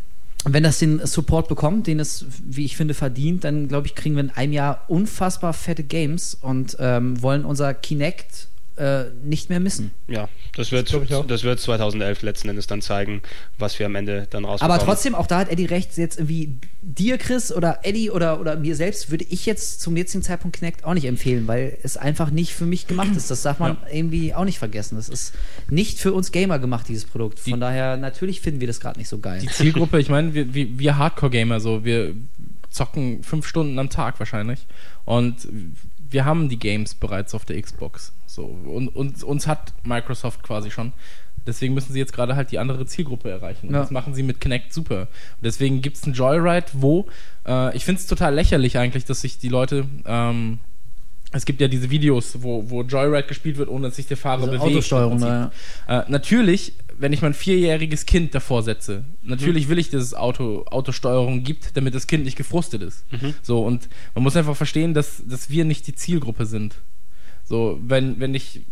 wenn 0.46 0.62
das 0.62 0.78
den 0.78 1.04
Support 1.06 1.48
bekommt, 1.48 1.86
den 1.86 2.00
es, 2.00 2.26
wie 2.44 2.64
ich 2.66 2.76
finde, 2.76 2.92
verdient, 2.94 3.44
dann 3.44 3.68
glaube 3.68 3.86
ich, 3.86 3.94
kriegen 3.94 4.14
wir 4.16 4.24
in 4.24 4.30
einem 4.30 4.52
Jahr 4.52 4.84
unfassbar 4.88 5.52
fette 5.54 5.82
Games 5.84 6.34
und 6.34 6.76
ähm, 6.80 7.20
wollen 7.22 7.44
unser 7.46 7.72
Kinect 7.72 8.48
äh, 8.76 9.04
nicht 9.22 9.50
mehr 9.50 9.60
missen. 9.60 9.92
Ja, 10.08 10.28
das 10.56 10.72
wird, 10.72 10.92
auch. 11.12 11.26
das 11.26 11.44
wird 11.44 11.60
2011 11.60 12.22
letzten 12.22 12.48
Endes 12.48 12.66
dann 12.66 12.82
zeigen, 12.82 13.22
was 13.58 13.78
wir 13.78 13.86
am 13.86 13.94
Ende 13.94 14.26
dann 14.30 14.44
rausbekommen. 14.44 14.78
Aber 14.78 14.84
trotzdem, 14.84 15.14
auch 15.14 15.26
da 15.26 15.38
hat 15.38 15.48
Eddie 15.48 15.66
recht, 15.66 15.96
jetzt 15.96 16.18
irgendwie 16.18 16.56
dir, 16.82 17.18
Chris, 17.18 17.52
oder 17.52 17.80
Eddie 17.82 18.10
oder, 18.10 18.40
oder 18.40 18.56
mir 18.56 18.74
selbst 18.74 19.10
würde 19.10 19.24
ich 19.28 19.46
jetzt 19.46 19.80
zum 19.80 19.96
jetzigen 19.96 20.22
Zeitpunkt 20.22 20.56
Kinect 20.56 20.84
auch 20.84 20.94
nicht 20.94 21.04
empfehlen, 21.04 21.46
weil 21.46 21.78
es 21.82 21.96
einfach 21.96 22.30
nicht 22.30 22.52
für 22.54 22.66
mich 22.66 22.86
gemacht 22.86 23.14
ist. 23.16 23.30
Das 23.30 23.42
darf 23.42 23.58
man 23.60 23.76
irgendwie 23.92 24.34
auch 24.34 24.44
nicht 24.44 24.58
vergessen. 24.58 24.96
Das 24.96 25.08
ist 25.08 25.34
nicht 25.70 25.98
für 26.00 26.12
uns 26.12 26.32
Gamer 26.32 26.58
gemacht, 26.58 26.88
dieses 26.88 27.04
Produkt. 27.04 27.38
Von 27.38 27.54
Die- 27.54 27.60
daher, 27.60 27.96
natürlich 27.96 28.40
finden 28.40 28.60
wir 28.60 28.66
das 28.66 28.80
gerade 28.80 28.98
nicht 28.98 29.08
so 29.08 29.18
geil. 29.18 29.40
Die 29.40 29.48
Zielgruppe, 29.48 30.00
ich 30.00 30.08
meine, 30.08 30.34
wir, 30.34 30.52
wir, 30.52 30.78
wir 30.78 30.98
Hardcore-Gamer, 30.98 31.60
so, 31.60 31.84
wir 31.84 32.14
zocken 32.70 33.22
fünf 33.22 33.46
Stunden 33.46 33.78
am 33.78 33.88
Tag 33.88 34.18
wahrscheinlich. 34.18 34.66
Und 35.04 35.46
wir 36.10 36.24
haben 36.24 36.48
die 36.48 36.58
Games 36.58 36.94
bereits 36.94 37.34
auf 37.34 37.44
der 37.44 37.60
Xbox. 37.60 38.12
So, 38.34 38.44
und, 38.44 38.88
und 38.88 39.22
uns 39.22 39.46
hat 39.46 39.72
Microsoft 39.84 40.42
quasi 40.42 40.70
schon. 40.70 40.92
Deswegen 41.46 41.74
müssen 41.74 41.92
sie 41.92 41.98
jetzt 41.98 42.12
gerade 42.12 42.36
halt 42.36 42.50
die 42.52 42.58
andere 42.58 42.86
Zielgruppe 42.86 43.30
erreichen. 43.30 43.68
Und 43.68 43.74
Ja. 43.74 43.80
das 43.80 43.90
machen 43.90 44.14
sie 44.14 44.22
mit 44.22 44.40
Kinect 44.40 44.72
super. 44.72 45.02
Und 45.02 45.44
deswegen 45.44 45.82
gibt 45.82 45.96
es 45.98 46.04
einen 46.04 46.14
Joyride, 46.14 46.66
wo 46.72 47.06
äh, 47.46 47.76
ich 47.76 47.84
finde 47.84 48.00
es 48.00 48.06
total 48.06 48.34
lächerlich 48.34 48.78
eigentlich, 48.78 49.04
dass 49.04 49.20
sich 49.20 49.38
die 49.38 49.48
Leute. 49.50 49.84
Ähm, 50.06 50.58
es 51.32 51.44
gibt 51.44 51.60
ja 51.60 51.68
diese 51.68 51.90
Videos, 51.90 52.42
wo, 52.42 52.70
wo 52.70 52.82
Joyride 52.82 53.26
gespielt 53.28 53.56
wird, 53.56 53.68
ohne 53.68 53.88
dass 53.88 53.96
sich 53.96 54.06
der 54.06 54.16
Fahrer 54.16 54.38
Diese 54.46 54.52
bewegt. 54.52 54.62
Autosteuerung, 54.64 55.18
Prinzip. 55.20 55.52
Äh, 55.88 56.02
natürlich, 56.08 56.74
wenn 56.96 57.12
ich 57.12 57.22
mein 57.22 57.34
vierjähriges 57.34 58.06
Kind 58.06 58.34
davor 58.34 58.62
setze, 58.62 59.04
natürlich 59.22 59.68
will 59.68 59.78
ich, 59.78 59.90
dass 59.90 60.02
es 60.02 60.14
Auto, 60.14 60.64
Autosteuerung 60.70 61.42
gibt, 61.42 61.76
damit 61.76 61.94
das 61.94 62.06
Kind 62.06 62.24
nicht 62.24 62.36
gefrustet 62.36 62.82
ist. 62.82 63.04
So, 63.42 63.64
und 63.64 63.88
man 64.14 64.22
muss 64.22 64.36
einfach 64.36 64.56
verstehen, 64.56 64.94
dass, 64.94 65.22
dass 65.26 65.50
wir 65.50 65.64
nicht 65.64 65.86
die 65.88 65.94
Zielgruppe 65.94 66.46
sind. 66.46 66.76
So, 67.44 67.78
wenn, 67.82 68.20
wenn 68.20 68.34
ich, 68.34 68.62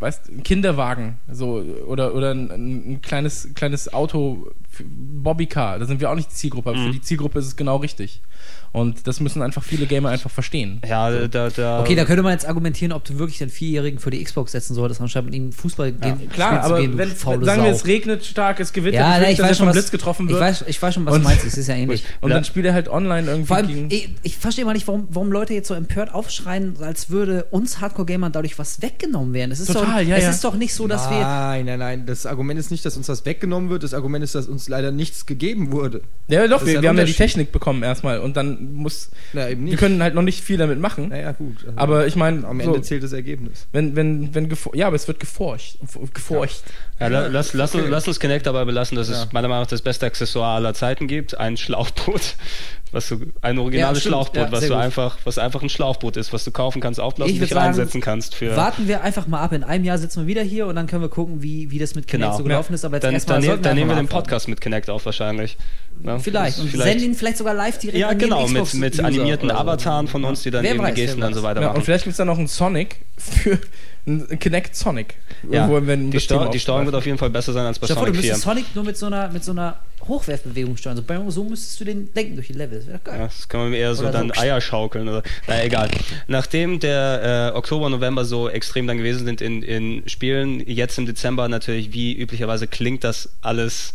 weißt 0.00 0.28
ein 0.28 0.42
Kinderwagen, 0.42 1.18
so, 1.30 1.62
oder, 1.86 2.14
oder 2.14 2.32
ein, 2.32 2.50
ein 2.50 3.02
kleines, 3.02 3.54
kleines 3.54 3.92
Auto, 3.92 4.50
für 4.78 4.84
Bobbycar, 4.88 5.78
da 5.78 5.86
sind 5.86 6.00
wir 6.00 6.10
auch 6.10 6.14
nicht 6.14 6.30
die 6.30 6.34
Zielgruppe, 6.34 6.70
aber 6.70 6.78
für 6.78 6.90
die 6.90 7.00
Zielgruppe 7.00 7.38
ist 7.38 7.46
es 7.46 7.56
genau 7.56 7.76
richtig. 7.76 8.22
Und 8.70 9.06
das 9.06 9.20
müssen 9.20 9.40
einfach 9.40 9.62
viele 9.62 9.86
Gamer 9.86 10.10
einfach 10.10 10.30
verstehen. 10.30 10.82
Ja, 10.86 11.10
da, 11.26 11.48
da, 11.48 11.80
Okay, 11.80 11.94
da 11.94 12.04
könnte 12.04 12.22
man 12.22 12.32
jetzt 12.32 12.46
argumentieren, 12.46 12.92
ob 12.92 13.02
du 13.04 13.18
wirklich 13.18 13.38
den 13.38 13.48
Vierjährigen 13.48 13.98
für 13.98 14.10
die 14.10 14.22
Xbox 14.22 14.52
setzen 14.52 14.74
solltest, 14.74 15.00
anstatt 15.00 15.24
mit 15.24 15.34
ihm 15.34 15.52
Fußball 15.52 15.90
gehen, 15.92 16.28
Klar, 16.28 16.48
spielen 16.48 16.62
zu 16.62 16.66
aber 16.68 16.80
gehen, 16.82 16.92
du 16.92 16.98
wenn, 16.98 17.08
faule 17.08 17.44
sagen 17.46 17.62
wir, 17.62 17.70
Sau. 17.70 17.76
es 17.76 17.86
regnet 17.86 18.24
stark, 18.26 18.60
es 18.60 18.74
gewittert, 18.74 19.00
ja, 19.00 19.16
ich 19.16 19.22
will 19.22 19.30
ich 19.32 19.36
dass 19.38 19.46
er 19.46 19.50
weiß 19.50 19.56
schon, 19.56 19.66
vom 19.66 19.68
was, 19.68 19.74
Blitz 19.76 19.90
getroffen 19.90 20.26
ich 20.26 20.32
wird. 20.32 20.40
weiß, 20.42 20.64
ich 20.68 20.82
weiß 20.82 20.94
schon, 20.94 21.06
was 21.06 21.14
Und- 21.14 21.22
du 21.22 21.28
meinst, 21.28 21.46
es 21.46 21.56
ist 21.56 21.66
ja 21.66 21.74
ähnlich. 21.76 22.04
Und 22.20 22.30
dann 22.30 22.44
spielt 22.44 22.66
er 22.66 22.74
halt 22.74 22.88
online 22.90 23.26
irgendwie 23.26 23.46
Vor 23.48 23.56
allem, 23.56 23.66
gegen. 23.68 23.90
ich, 23.90 24.10
ich 24.22 24.36
verstehe 24.36 24.66
mal 24.66 24.74
nicht, 24.74 24.86
warum, 24.86 25.08
warum 25.10 25.32
Leute 25.32 25.54
jetzt 25.54 25.68
so 25.68 25.74
empört 25.74 26.12
aufschreien, 26.12 26.76
als 26.82 27.08
würde 27.08 27.44
uns 27.50 27.80
Hardcore-Gamern 27.80 28.32
dadurch 28.32 28.58
was 28.58 28.82
weggenommen 28.82 29.32
werden. 29.32 29.50
Es 29.50 29.60
ist 29.60 29.68
Total, 29.72 30.04
doch, 30.04 30.08
ja, 30.10 30.16
es 30.16 30.24
ja. 30.24 30.30
ist 30.30 30.44
doch 30.44 30.54
nicht 30.54 30.74
so, 30.74 30.86
dass 30.86 31.08
wir. 31.10 31.18
Nein, 31.20 31.64
nein, 31.64 31.78
nein. 31.78 32.06
Das 32.06 32.26
Argument 32.26 32.60
ist 32.60 32.70
nicht, 32.70 32.84
dass 32.84 32.98
uns 32.98 33.06
das 33.06 33.24
weggenommen 33.24 33.70
wird. 33.70 33.82
Das 33.82 33.94
Argument 33.94 34.22
ist, 34.22 34.34
dass 34.34 34.46
uns 34.46 34.67
leider 34.68 34.90
nichts 34.92 35.26
gegeben 35.26 35.72
wurde. 35.72 36.02
Ja, 36.28 36.46
doch, 36.46 36.64
wir, 36.66 36.74
ja 36.74 36.82
wir 36.82 36.88
haben 36.90 36.98
ja 36.98 37.04
die. 37.04 37.12
Technik 37.14 37.52
bekommen 37.52 37.82
erstmal 37.82 38.20
und 38.20 38.36
dann 38.36 38.74
muss. 38.74 39.10
Na, 39.32 39.48
eben 39.48 39.62
Wir 39.64 39.70
nicht. 39.72 39.78
können 39.78 40.02
halt 40.02 40.14
noch 40.14 40.22
nicht 40.22 40.42
viel 40.44 40.58
damit 40.58 40.78
machen. 40.78 41.08
naja, 41.08 41.32
gut. 41.32 41.56
Also 41.66 41.78
Aber 41.78 42.06
ich 42.06 42.16
meine, 42.16 42.46
am 42.46 42.60
so, 42.60 42.66
Ende 42.66 42.82
zählt 42.82 43.02
das 43.02 43.12
Ergebnis. 43.12 43.66
wenn, 43.72 43.96
wenn, 43.96 44.34
wenn 44.34 44.54
ja, 44.74 44.86
aber 44.88 44.96
es 44.96 45.08
wird 45.08 45.20
geforcht. 45.20 45.78
Geforcht. 46.14 46.62
Ja, 47.00 47.06
la- 47.08 47.28
lass, 47.28 47.54
lass, 47.54 47.74
uns, 47.74 47.84
okay. 47.84 47.92
lass 47.92 48.06
uns 48.08 48.20
Kinect 48.20 48.46
dabei 48.46 48.64
belassen, 48.64 48.96
dass 48.96 49.08
es 49.08 49.18
Ja. 49.24 49.28
meiner 49.32 49.48
Meinung 49.48 49.62
nach 49.62 49.68
das 49.70 49.82
beste 49.82 50.04
Accessoire 50.06 50.56
aller 50.56 50.74
Zeiten 50.74 51.06
gibt. 51.06 51.38
Ein 51.38 51.56
Schlauchboot. 51.56 52.34
Was 52.90 53.06
du, 53.10 53.18
ein 53.42 53.58
originales 53.58 54.02
Ja. 54.02 54.08
Schlauchboot, 54.08 54.44
Ja, 54.44 54.50
was 54.50 54.60
du 54.60 54.68
gut. 54.68 54.76
einfach, 54.78 55.18
was 55.24 55.36
einfach 55.36 55.60
ein 55.60 55.68
Schlauchboot 55.68 56.16
ist, 56.16 56.32
was 56.32 56.44
du 56.44 56.52
kaufen 56.52 56.80
kannst, 56.80 56.98
aufblasen 56.98 57.38
dich 57.38 57.50
sagen, 57.50 57.66
reinsetzen 57.66 58.00
kannst 58.00 58.34
für. 58.34 58.56
Warten 58.56 58.88
wir 58.88 59.02
einfach 59.02 59.26
mal 59.26 59.40
ab. 59.42 59.52
In 59.52 59.62
einem 59.62 59.84
Jahr 59.84 59.98
sitzen 59.98 60.20
wir 60.22 60.26
wieder 60.26 60.40
hier 60.40 60.66
und 60.66 60.74
dann 60.74 60.86
können 60.86 61.02
wir 61.02 61.10
gucken, 61.10 61.42
wie, 61.42 61.70
wie 61.70 61.78
das 61.78 61.94
mit 61.94 62.06
Kinect 62.06 62.28
Genau. 62.30 62.38
so 62.38 62.44
gelaufen 62.44 62.72
ist. 62.72 62.86
Aber 62.86 62.96
jetzt 62.96 63.04
dann 63.04 63.12
erstmal 63.12 63.42
dann, 63.42 63.60
dann 63.60 63.76
nehmen 63.76 63.90
wir 63.90 63.96
den 63.96 64.08
Podcast 64.08 64.48
mit 64.48 64.57
Kinect 64.60 64.90
auf 64.90 65.04
wahrscheinlich. 65.06 65.56
Ja, 66.04 66.18
Vielleicht. 66.18 66.58
Und 66.58 66.72
ist 66.72 66.80
senden 66.80 67.04
ihn 67.04 67.14
vielleicht 67.14 67.38
sogar 67.38 67.54
live 67.54 67.78
direkt 67.78 67.98
Ja, 67.98 68.08
an 68.08 68.18
genau, 68.18 68.42
mit, 68.46 68.52
Xbox 68.54 68.74
mit 68.74 68.94
User 68.94 69.04
animierten. 69.06 69.50
Avataren 69.50 70.06
von 70.06 70.24
uns, 70.24 70.42
die 70.42 70.50
dann 70.50 70.62
Wer 70.62 70.72
eben 70.74 70.82
weiß, 70.82 70.94
die 70.94 71.00
Gesten 71.02 71.20
dann 71.20 71.34
so 71.34 71.42
weiter 71.42 71.60
Ja, 71.60 71.68
machen. 71.68 71.78
und 71.78 71.84
vielleicht 71.84 72.04
gibt 72.04 72.12
es 72.12 72.18
dann 72.18 72.28
noch 72.28 72.38
einen 72.38 72.46
Sonic 72.46 72.96
für 73.16 73.58
einen 74.06 74.38
Kinect 74.38 74.76
Sonic. 74.76 75.16
ja, 75.50 75.66
die, 75.68 76.20
Steu 76.20 76.48
die 76.48 76.60
Steuerung 76.60 76.86
wird 76.86 76.94
auf 76.94 77.06
jeden 77.06 77.18
Fall 77.18 77.30
besser 77.30 77.52
sein 77.52 77.66
als 77.66 77.78
bei 77.78 77.86
dir 77.88 77.94
vor, 77.94 78.06
du 78.06 78.12
Sonic 78.12 78.20
4. 78.22 78.30
müsstest 78.32 78.44
Sonic 78.44 78.74
nur 78.74 78.84
mit 78.84 78.96
so 78.96 79.06
einer, 79.06 79.28
mit 79.30 79.42
so 79.44 79.52
einer 79.52 79.76
Hochwerfbewegung 80.08 80.76
steuern. 80.76 80.96
So, 80.96 81.02
bam, 81.02 81.30
so 81.30 81.44
müsstest 81.44 81.78
du 81.80 81.84
den 81.84 82.08
lenken 82.14 82.34
durch 82.36 82.48
die 82.48 82.54
Level. 82.54 82.78
Das 82.78 82.86
wäre 82.88 82.98
geil. 83.04 83.18
Ja, 83.18 83.24
das 83.26 83.48
kann 83.48 83.60
man 83.60 83.72
eher 83.74 83.94
so 83.94 84.02
Oder 84.04 84.12
so. 84.12 84.18
dann 84.18 84.32
Eier 84.32 84.60
schaukeln 84.60 85.08
oder. 85.08 85.22
Na 85.46 85.62
egal. 85.64 85.88
Nachdem 86.26 86.80
der 86.80 87.52
äh, 87.54 87.56
Oktober, 87.56 87.88
November 87.90 88.24
so 88.24 88.48
extrem 88.48 88.86
dann 88.86 88.98
gewesen 88.98 89.24
sind 89.26 89.40
in, 89.40 89.62
in 89.62 90.02
Spielen, 90.08 90.60
jetzt 90.68 90.98
im 90.98 91.06
Dezember 91.06 91.48
natürlich, 91.48 91.92
wie 91.92 92.12
üblicherweise 92.14 92.66
klingt 92.66 93.04
das 93.04 93.28
alles 93.42 93.92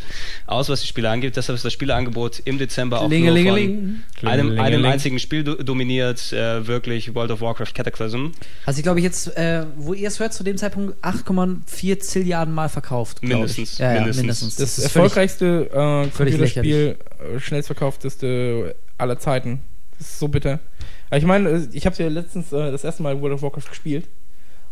aus, 0.48 0.70
was 0.70 0.82
die 0.82 0.88
Spiele 0.88 1.10
angeht. 1.10 1.36
Deshalb 1.36 1.56
ist 1.56 1.66
das 1.66 1.74
Spieleangebot 1.74 2.42
im 2.46 2.58
Dezember 2.58 3.02
auch 3.02 3.10
nur 3.10 3.20
von 3.20 4.30
einem, 4.30 4.60
einem 4.60 4.86
einzigen 4.86 5.20
Spiel 5.20 5.44
do 5.44 5.56
dominiert, 5.56 6.32
äh, 6.34 6.66
wirklich 6.68 7.14
World 7.16 7.32
of 7.32 7.42
Warcraft 7.42 7.74
Cataclysm. 7.74 8.28
Hat 8.66 8.76
sich, 8.76 8.84
glaube 8.84 9.00
ich, 9.00 9.04
jetzt, 9.06 9.36
äh, 9.38 9.66
wo 9.78 9.94
ihr 9.94 10.08
es 10.08 10.20
hört, 10.20 10.34
zu 10.34 10.44
dem 10.44 10.58
Zeitpunkt 10.58 10.96
8,4 11.04 12.00
Zilliarden 12.00 12.54
Mal 12.54 12.70
verkauft. 12.70 13.22
Mindestens, 13.24 13.74
Ich. 13.74 13.80
Ja, 13.80 13.88
ja, 13.94 14.00
mindestens. 14.02 14.18
mindestens. 14.22 14.56
Das, 14.58 14.76
völlig- 14.76 14.96
erfolgreichste 14.96 15.70
äh, 15.74 16.03
völlig 16.12 16.36
Computerspiel, 16.36 16.98
äh, 17.36 17.40
schnellstverkaufteste 17.40 18.76
aller 18.98 19.20
Zeiten. 19.20 19.62
Das 19.98 20.08
ist 20.10 20.20
so 20.20 20.28
bitter. 20.28 20.60
Aber 21.10 21.18
ich 21.18 21.26
meine, 21.26 21.50
äh, 21.50 21.68
ich 21.72 21.86
habe 21.86 21.96
ja 22.02 22.10
letztens 22.10 22.52
äh, 22.52 22.72
das 22.72 22.84
erste 22.84 23.04
Mal 23.04 23.22
World 23.22 23.36
of 23.36 23.42
Warcraft 23.42 23.70
gespielt 23.70 24.08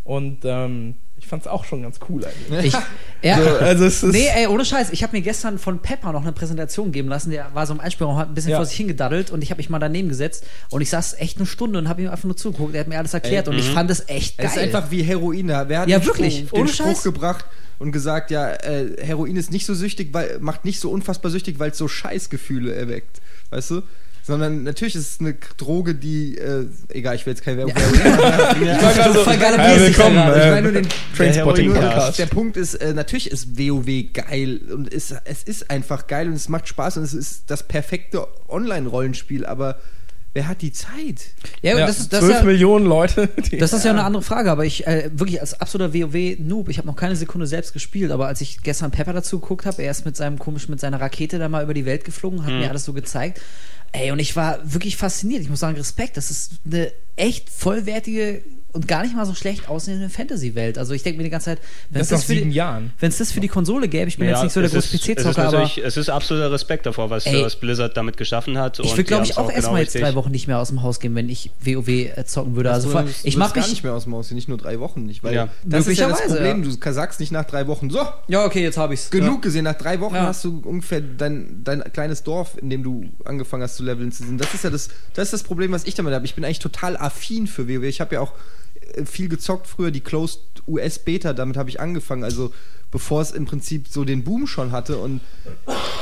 und 0.03 0.39
ähm, 0.43 0.95
ich 1.21 1.27
fand 1.27 1.43
es 1.43 1.47
auch 1.47 1.63
schon 1.63 1.81
ganz 1.83 1.99
cool 2.09 2.25
eigentlich. 2.25 2.73
Ich, 2.73 2.79
ja, 3.21 3.41
So, 3.41 3.49
also 3.57 3.85
es 3.85 4.03
ist 4.03 4.11
nee, 4.11 4.27
ey, 4.35 4.47
ohne 4.47 4.65
Scheiß. 4.65 4.89
Ich 4.91 5.03
habe 5.03 5.15
mir 5.15 5.21
gestern 5.21 5.59
von 5.59 5.79
Pepper 5.79 6.11
noch 6.11 6.23
eine 6.23 6.33
Präsentation 6.33 6.91
geben 6.91 7.07
lassen. 7.07 7.29
Der 7.29 7.53
war 7.53 7.65
so 7.67 7.73
im 7.73 7.79
Einspielraum, 7.79 8.17
hat 8.17 8.27
ein 8.29 8.33
bisschen 8.33 8.51
Ja. 8.51 8.57
vor 8.57 8.65
sich 8.65 8.75
hingedaddelt 8.75 9.31
und 9.31 9.41
ich 9.43 9.51
habe 9.51 9.59
mich 9.59 9.69
mal 9.69 9.79
daneben 9.79 10.09
gesetzt 10.09 10.45
und 10.71 10.81
ich 10.81 10.89
saß 10.89 11.13
echt 11.19 11.37
eine 11.37 11.45
Stunde 11.45 11.79
und 11.79 11.87
habe 11.87 12.01
ihm 12.01 12.09
einfach 12.09 12.25
nur 12.25 12.35
zugeguckt. 12.35 12.73
Er 12.73 12.81
hat 12.81 12.87
mir 12.87 12.97
alles 12.97 13.13
erklärt 13.13 13.47
und 13.47 13.57
ich 13.57 13.69
fand 13.69 13.89
es 13.91 14.07
echt 14.09 14.37
geil. 14.37 14.47
Es 14.47 14.53
ist 14.53 14.57
einfach 14.57 14.91
wie 14.91 15.03
Heroin. 15.03 15.47
da. 15.47 15.69
Wer 15.69 15.79
hat 15.81 15.87
Ja, 15.87 15.99
den 15.99 16.05
wirklich, 16.07 16.39
Spruch, 16.39 16.51
den 16.51 16.61
ohne 16.63 16.69
Spruch 16.73 16.85
Scheiß. 16.87 17.03
gebracht 17.03 17.45
und 17.79 17.91
gesagt, 17.91 18.29
ja, 18.31 18.49
äh, 18.51 18.95
Heroin 19.01 19.35
ist 19.37 19.51
nicht 19.51 19.65
so 19.65 19.73
süchtig, 19.73 20.09
weil 20.13 20.37
macht 20.39 20.65
nicht 20.65 20.79
so 20.79 20.89
unfassbar 20.91 21.31
süchtig, 21.31 21.59
weil 21.59 21.71
es 21.71 21.77
so 21.77 21.87
Scheißgefühle 21.87 22.73
erweckt. 22.75 23.21
Weißt 23.51 23.71
du? 23.71 23.81
Sondern 24.31 24.63
natürlich 24.63 24.95
ist 24.95 25.15
es 25.15 25.19
eine 25.19 25.35
Droge, 25.57 25.93
die, 25.93 26.37
äh, 26.37 26.65
egal, 26.87 27.15
ich 27.15 27.25
will 27.25 27.33
jetzt 27.33 27.43
keine 27.43 27.57
Werbung 27.57 27.75
für 27.75 28.01
Heroin 28.01 28.31
machen. 28.31 28.61
ich 28.61 28.81
war 28.81 28.93
gerade 28.93 29.13
so 29.13 29.23
voll 29.25 29.35
geile 29.35 29.57
Ja, 29.57 29.77
willkommen, 29.77 30.17
äh, 30.17 30.45
Ich 30.45 30.51
meine 30.51 30.61
nur 30.61 30.71
den 30.71 30.87
Trainspotting 31.17 31.65
Nur 31.65 31.75
Podcast. 31.75 32.17
Der 32.17 32.25
Punkt 32.27 32.55
ist, 32.55 32.75
äh, 32.75 32.93
natürlich 32.93 33.29
ist 33.29 33.59
WoW 33.59 33.89
geil 34.13 34.61
und 34.73 34.93
es, 34.93 35.13
es 35.25 35.43
ist 35.43 35.69
einfach 35.69 36.07
geil 36.07 36.29
und 36.29 36.35
es 36.35 36.47
macht 36.47 36.69
Spaß 36.69 36.95
und 36.95 37.03
es 37.03 37.13
ist 37.13 37.43
das 37.47 37.63
perfekte 37.63 38.25
Online-Rollenspiel, 38.47 39.45
aber 39.45 39.79
wer 40.33 40.47
hat 40.47 40.61
die 40.61 40.71
Zeit? 40.71 41.31
Ja, 41.61 41.77
ja, 41.77 41.85
das 41.85 41.99
ist 41.99 42.13
das 42.13 42.21
12 42.21 42.33
ja, 42.33 42.43
Millionen 42.43 42.85
Leute. 42.85 43.27
Die, 43.27 43.57
Das 43.57 43.73
ist 43.73 43.83
ja 43.83 43.91
eine 43.91 44.05
andere 44.05 44.23
Frage, 44.23 44.49
aber 44.49 44.63
ich 44.63 44.87
äh, 44.87 45.09
wirklich 45.13 45.41
als 45.41 45.59
absoluter 45.59 45.93
WoW-Noob, 45.93 46.69
ich 46.69 46.77
habe 46.77 46.87
noch 46.87 46.95
keine 46.95 47.17
Sekunde 47.17 47.47
selbst 47.47 47.73
gespielt, 47.73 48.11
aber 48.11 48.27
als 48.27 48.39
ich 48.39 48.63
gestern 48.63 48.91
Pepper 48.91 49.11
dazu 49.11 49.41
geguckt 49.41 49.65
habe, 49.65 49.83
er 49.83 49.91
ist 49.91 50.05
mit 50.05 50.15
seinem 50.15 50.39
komisch 50.39 50.69
mit 50.69 50.79
seiner 50.79 51.01
Rakete 51.01 51.37
da 51.37 51.49
mal 51.49 51.63
über 51.63 51.73
die 51.73 51.85
Welt 51.85 52.05
geflogen, 52.05 52.45
hat 52.45 52.53
mir 52.53 52.69
alles 52.69 52.85
so 52.85 52.93
gezeigt. 52.93 53.41
Ey, 53.93 54.11
und 54.11 54.19
ich 54.19 54.35
war 54.35 54.59
wirklich 54.73 54.97
fasziniert. 54.97 55.41
Ich 55.41 55.49
muss 55.49 55.59
sagen, 55.59 55.75
Respekt. 55.75 56.17
Das 56.17 56.31
ist 56.31 56.53
eine 56.65 56.91
echt 57.15 57.49
vollwertige 57.49 58.43
und 58.73 58.87
gar 58.87 59.03
nicht 59.03 59.15
mal 59.15 59.25
so 59.25 59.33
schlecht 59.33 59.67
aussehende 59.69 60.09
Fantasy-Welt. 60.09 60.77
Also 60.77 60.93
ich 60.93 61.03
denke 61.03 61.17
mir 61.17 61.23
die 61.23 61.29
ganze 61.29 61.45
Zeit, 61.45 61.59
wenn 61.89 61.99
das 61.99 62.07
es 62.07 62.11
nach 62.11 62.17
das, 62.19 62.25
für 62.25 62.35
die- 62.35 62.61
wenn's 62.99 63.17
das 63.17 63.31
für 63.31 63.39
die 63.39 63.47
Konsole 63.47 63.87
gäbe, 63.87 64.07
ich 64.07 64.17
bin 64.17 64.27
jetzt 64.29 64.43
nicht 64.43 64.53
so 64.53 64.59
der 64.61 64.67
es 64.67 64.73
große 64.73 64.87
ist- 64.87 64.93
es 64.93 65.07
ist 65.09 65.17
PC-Zocker, 65.17 65.47
aber 65.47 65.69
Es 65.83 65.97
ist 65.97 66.09
absoluter 66.09 66.51
Respekt 66.51 66.85
davor, 66.85 67.09
was, 67.09 67.25
Ey. 67.25 67.43
was 67.43 67.55
Blizzard 67.57 67.97
damit 67.97 68.17
geschaffen 68.17 68.57
hat. 68.57 68.79
ich 68.79 68.91
würde, 68.91 69.03
glaube 69.03 69.23
ich, 69.25 69.31
haben's 69.31 69.37
auch 69.37 69.47
genau 69.47 69.55
erstmal 69.57 69.81
jetzt 69.81 69.89
richtig. 69.95 70.01
drei 70.09 70.15
Wochen 70.15 70.31
nicht 70.31 70.47
mehr 70.47 70.59
aus 70.59 70.69
dem 70.69 70.81
Haus 70.83 70.99
gehen, 70.99 71.15
wenn 71.15 71.29
ich 71.29 71.51
WoW 71.63 71.87
äh, 71.89 72.25
zocken 72.25 72.55
würde. 72.55 72.71
Also 72.71 72.93
wirst- 72.93 73.25
ich 73.25 73.33
du 73.33 73.39
mach 73.39 73.47
wirst 73.47 73.55
gar 73.55 73.61
mich 73.63 73.71
nicht 73.71 73.83
mehr 73.83 73.93
aus 73.93 74.03
dem 74.05 74.15
Haus, 74.15 74.31
nicht 74.31 74.47
nur 74.47 74.57
drei 74.57 74.79
Wochen 74.79 75.05
nicht, 75.05 75.23
weil 75.23 75.33
Ja. 75.33 75.49
das 75.63 75.87
ist 75.87 75.99
ja 75.99 76.07
das 76.09 76.21
Problem. 76.21 76.63
Du 76.63 76.71
sagst 76.91 77.19
nicht 77.19 77.31
nach 77.31 77.45
drei 77.45 77.67
Wochen, 77.67 77.89
so, 77.89 77.99
Ja, 78.27 78.45
okay, 78.45 78.61
jetzt 78.63 78.77
habe 78.77 78.93
ich's. 78.93 79.09
genug 79.09 79.41
gesehen. 79.41 79.63
Nach 79.65 79.75
drei 79.77 79.99
Wochen 79.99 80.15
Ja. 80.15 80.27
hast 80.27 80.43
du 80.43 80.61
ungefähr 80.63 81.01
dein, 81.01 81.61
dein 81.63 81.83
kleines 81.93 82.23
Dorf, 82.23 82.57
in 82.61 82.69
dem 82.69 82.83
du 82.83 83.05
angefangen 83.25 83.63
hast 83.63 83.75
zu 83.75 83.83
leveln 83.83 84.11
zu 84.11 84.23
sind. 84.23 84.39
Das 84.39 84.53
ist 84.53 84.63
ja 84.63 84.69
das, 84.69 84.89
das 85.13 85.25
ist 85.25 85.33
das 85.33 85.43
Problem, 85.43 85.71
was 85.71 85.83
ich 85.85 85.95
damit 85.95 86.13
habe. 86.13 86.25
Ich 86.25 86.35
bin 86.35 86.45
eigentlich 86.45 86.59
total 86.59 86.95
affin 86.97 87.47
für 87.47 87.67
WoW. 87.67 87.83
Ich 87.83 88.01
habe 88.01 88.15
ja 88.15 88.21
auch 88.21 88.33
viel 89.05 89.29
gezockt 89.29 89.67
früher, 89.67 89.91
die 89.91 90.01
Closed 90.01 90.39
US 90.67 90.99
Beta, 90.99 91.33
damit 91.33 91.57
habe 91.57 91.69
ich 91.69 91.79
angefangen. 91.79 92.23
Also 92.23 92.51
bevor 92.91 93.21
es 93.21 93.31
im 93.31 93.45
Prinzip 93.45 93.87
so 93.87 94.03
den 94.03 94.23
Boom 94.23 94.45
schon 94.45 94.71
hatte. 94.71 94.97
Und 94.97 95.21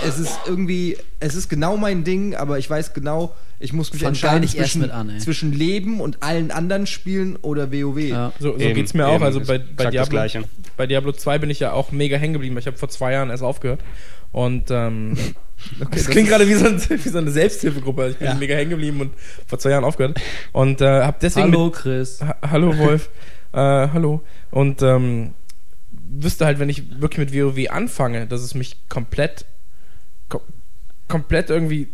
es 0.05 0.17
ist 0.19 0.39
irgendwie, 0.45 0.97
es 1.19 1.35
ist 1.35 1.47
genau 1.47 1.77
mein 1.77 2.03
Ding, 2.03 2.35
aber 2.35 2.57
ich 2.57 2.69
weiß 2.69 2.93
genau, 2.93 3.35
ich 3.59 3.73
muss 3.73 3.93
mich 3.93 4.01
Fang 4.01 4.09
entscheiden 4.09 4.41
nicht 4.41 4.55
erst 4.55 4.71
zwischen, 4.71 4.81
mit 4.81 4.91
an, 4.91 5.19
zwischen 5.19 5.53
Leben 5.53 6.01
und 6.01 6.23
allen 6.23 6.49
anderen 6.49 6.87
Spielen 6.87 7.35
oder 7.37 7.71
WoW. 7.71 7.99
Ja. 7.99 8.33
So, 8.39 8.53
so 8.53 8.57
Eben, 8.57 8.73
geht's 8.73 8.93
mir 8.93 9.07
auch. 9.07 9.21
Also 9.21 9.41
bei, 9.41 9.59
bei, 9.59 9.91
Diablo, 9.91 10.19
bei 10.77 10.87
Diablo 10.87 11.11
2 11.11 11.37
bin 11.37 11.49
ich 11.49 11.59
ja 11.59 11.73
auch 11.73 11.91
mega 11.91 12.17
hängen 12.17 12.33
geblieben. 12.33 12.57
Ich 12.57 12.65
habe 12.65 12.77
vor 12.77 12.89
zwei 12.89 13.13
Jahren 13.13 13.29
erst 13.29 13.43
aufgehört. 13.43 13.81
Und 14.31 14.69
ähm, 14.71 15.15
das 15.79 15.89
das 15.89 16.07
klingt 16.09 16.29
gerade 16.29 16.47
wie 16.47 16.53
so, 16.53 16.65
ein, 16.67 16.81
wie 16.89 17.09
so 17.09 17.17
eine 17.17 17.31
Selbsthilfegruppe. 17.31 18.09
Ich 18.09 18.17
bin 18.17 18.27
Ja. 18.27 18.33
mega 18.35 18.55
hängen 18.55 18.71
geblieben 18.71 19.01
und 19.01 19.13
vor 19.47 19.59
zwei 19.59 19.71
Jahren 19.71 19.83
aufgehört. 19.83 20.19
Und 20.51 20.81
äh, 20.81 21.03
habe 21.03 21.17
deswegen 21.21 21.51
Hallo 21.51 21.71
Chris. 21.71 22.21
Ha 22.21 22.35
hallo 22.41 22.77
Wolf. 22.77 23.09
äh, 23.53 23.57
hallo. 23.57 24.21
Und 24.51 24.81
ähm, 24.81 25.33
wüsste 26.11 26.45
halt, 26.45 26.59
wenn 26.59 26.69
ich 26.69 27.01
wirklich 27.01 27.19
mit 27.19 27.33
WoW 27.33 27.69
anfange, 27.69 28.25
dass 28.27 28.41
es 28.41 28.53
mich 28.55 28.77
komplett 28.89 29.45
kom 30.27 30.41
komplett 31.07 31.49
irgendwie 31.49 31.87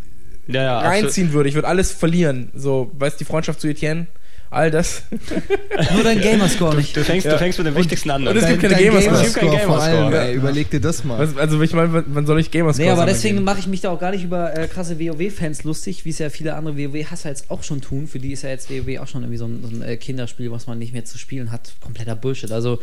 Ja, 0.48 0.62
ja, 0.64 0.78
absolut. 0.80 1.04
reinziehen 1.06 1.34
würde. 1.34 1.48
Ich 1.50 1.56
würde 1.56 1.68
alles 1.70 1.92
verlieren. 1.94 2.52
So, 2.54 2.92
weißt 2.98 3.18
die 3.20 3.24
Freundschaft 3.26 3.62
zu 3.62 3.68
Etienne, 3.70 4.08
all 4.50 4.72
das. 4.72 5.04
Nur 5.94 6.04
dein 6.04 6.22
Gamerscore 6.22 6.76
nicht. 6.76 6.96
Du 6.96 7.04
fängst, 7.04 7.26
Ja. 7.26 7.34
du 7.34 7.38
fängst 7.38 7.58
mit 7.58 7.68
dem 7.68 7.76
Wichtigsten 7.76 8.10
an. 8.12 8.28
und 8.28 8.36
es 8.38 8.48
gibt 8.48 8.62
keine 8.62 8.76
Gamerscore. 8.76 9.16
Es 9.16 9.34
gibt 9.34 9.36
keinen 9.36 9.58
Gamerscore 9.60 10.20
allem, 10.20 10.36
Überleg 10.38 10.70
dir 10.70 10.80
das 10.82 11.04
mal. 11.04 11.20
Was, 11.20 11.38
also 11.38 11.62
ich 11.62 11.74
meine, 11.74 12.04
wann, 12.08 12.26
soll 12.26 12.40
ich 12.40 12.52
Gamerscore 12.52 12.86
Nee, 12.86 12.92
aber 12.92 13.06
deswegen 13.06 13.44
mache 13.44 13.60
ich 13.60 13.68
mich 13.68 13.82
da 13.82 13.92
auch 13.92 14.00
gar 14.00 14.12
nicht 14.12 14.24
über 14.24 14.58
äh, 14.58 14.68
krasse 14.68 15.00
WoW-Fans 15.00 15.64
lustig, 15.64 16.06
wie 16.06 16.10
es 16.10 16.20
ja 16.20 16.30
viele 16.30 16.56
andere 16.56 16.78
WoW-Hasser 16.78 17.30
jetzt 17.30 17.50
auch 17.52 17.64
schon 17.64 17.82
tun. 17.82 18.08
Für 18.08 18.20
die 18.20 18.32
ist 18.32 18.44
ja 18.44 18.50
jetzt 18.50 18.70
WoW 18.70 19.00
auch 19.00 19.08
schon 19.08 19.24
irgendwie 19.24 19.38
so 19.38 19.46
ein, 19.46 19.60
so 19.64 19.76
ein 19.76 19.82
äh, 19.82 19.98
Kinderspiel, 19.98 20.52
was 20.52 20.68
man 20.68 20.80
nicht 20.80 20.94
mehr 20.94 21.06
zu 21.06 21.18
spielen 21.18 21.52
hat. 21.52 21.74
Kompletter 21.82 22.16
Bullshit. 22.16 22.52
Also, 22.52 22.80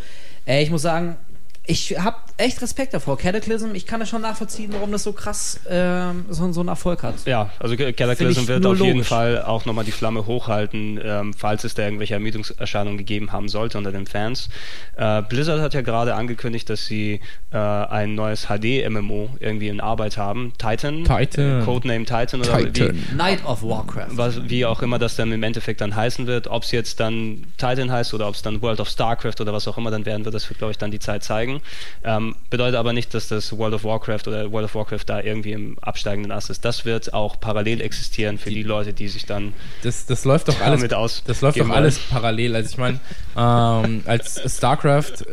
äh, 0.46 0.62
ich 0.62 0.70
muss 0.70 0.82
sagen, 0.82 1.16
ich 1.64 1.96
habe 1.96 2.16
echt 2.38 2.60
Respekt 2.60 2.92
davor. 2.92 3.16
Cataclysm, 3.16 3.74
ich 3.74 3.86
kann 3.86 4.00
es 4.00 4.08
schon 4.08 4.22
nachvollziehen, 4.22 4.72
warum 4.72 4.90
das 4.90 5.04
so 5.04 5.12
krass 5.12 5.60
ähm, 5.68 6.24
so, 6.28 6.50
so 6.52 6.60
einen 6.60 6.68
Erfolg 6.68 7.04
hat. 7.04 7.14
Ja, 7.24 7.50
also 7.60 7.76
Cataclysm 7.76 8.48
wird 8.48 8.66
auf 8.66 8.78
jeden 8.78 8.94
logisch. 8.94 9.08
Fall 9.08 9.42
auch 9.42 9.64
nochmal 9.64 9.84
die 9.84 9.92
Flamme 9.92 10.26
hochhalten, 10.26 11.00
ähm, 11.02 11.32
falls 11.34 11.62
es 11.62 11.74
da 11.74 11.84
irgendwelche 11.84 12.14
Ermüdungserscheinungen 12.14 12.98
gegeben 12.98 13.30
haben 13.30 13.48
sollte 13.48 13.78
unter 13.78 13.92
den 13.92 14.06
Fans. 14.06 14.48
Äh, 14.96 15.22
Blizzard 15.22 15.60
hat 15.60 15.72
ja 15.74 15.82
gerade 15.82 16.14
angekündigt, 16.14 16.68
dass 16.68 16.84
sie 16.86 17.20
äh, 17.52 17.56
ein 17.56 18.16
neues 18.16 18.48
HD-MMO 18.48 19.30
irgendwie 19.38 19.68
in 19.68 19.80
Arbeit 19.80 20.16
haben. 20.16 20.52
Titan. 20.58 21.04
Titan. 21.04 21.60
Äh, 21.60 21.64
Codename 21.64 22.04
Titan 22.04 22.40
oder 22.40 22.58
Titan. 22.58 22.96
Wie, 22.96 23.14
Night 23.14 23.44
of 23.44 23.62
Warcraft. 23.62 24.08
was, 24.10 24.48
wie 24.48 24.66
auch 24.66 24.82
immer 24.82 24.98
das 24.98 25.14
dann 25.14 25.30
im 25.30 25.44
Endeffekt 25.44 25.80
dann 25.80 25.94
heißen 25.94 26.26
wird. 26.26 26.48
Ob 26.48 26.64
es 26.64 26.72
jetzt 26.72 26.98
dann 26.98 27.46
Titan 27.56 27.92
heißt 27.92 28.14
oder 28.14 28.26
ob 28.26 28.34
es 28.34 28.42
dann 28.42 28.60
World 28.62 28.80
of 28.80 28.88
Starcraft 28.88 29.40
oder 29.40 29.52
was 29.52 29.68
auch 29.68 29.78
immer 29.78 29.92
dann 29.92 30.04
werden 30.06 30.24
wird, 30.24 30.34
das 30.34 30.48
wird, 30.48 30.58
glaube 30.58 30.72
ich, 30.72 30.78
dann 30.78 30.90
die 30.90 30.98
Zeit 30.98 31.22
zeigen. 31.22 31.51
Ähm, 32.04 32.36
bedeutet 32.50 32.76
aber 32.76 32.92
nicht, 32.92 33.12
dass 33.14 33.28
das 33.28 33.56
World 33.56 33.74
of 33.74 33.84
Warcraft 33.84 34.22
oder 34.28 34.50
World 34.52 34.64
of 34.66 34.74
Warcraft 34.74 35.04
da 35.06 35.20
irgendwie 35.20 35.52
im 35.52 35.78
absteigenden 35.80 36.32
Ast 36.32 36.50
ist. 36.50 36.64
Das 36.64 36.84
wird 36.84 37.12
auch 37.12 37.38
parallel 37.40 37.80
existieren 37.80 38.38
für 38.38 38.50
die, 38.50 38.62
Leute, 38.62 38.92
die 38.92 39.08
sich 39.08 39.26
dann 39.26 39.52
Das, 39.82 40.06
das 40.06 40.24
läuft 40.24 40.48
doch 40.48 40.60
alles. 40.62 40.80
damit 40.80 40.94
aus. 40.94 41.22
Das 41.26 41.40
läuft 41.40 41.58
doch 41.60 41.68
alles 41.70 41.98
parallel. 41.98 42.54
Also 42.56 42.70
ich 42.70 42.78
meine, 42.78 43.00
ähm, 43.36 44.02
als 44.06 44.40
StarCraft 44.56 45.24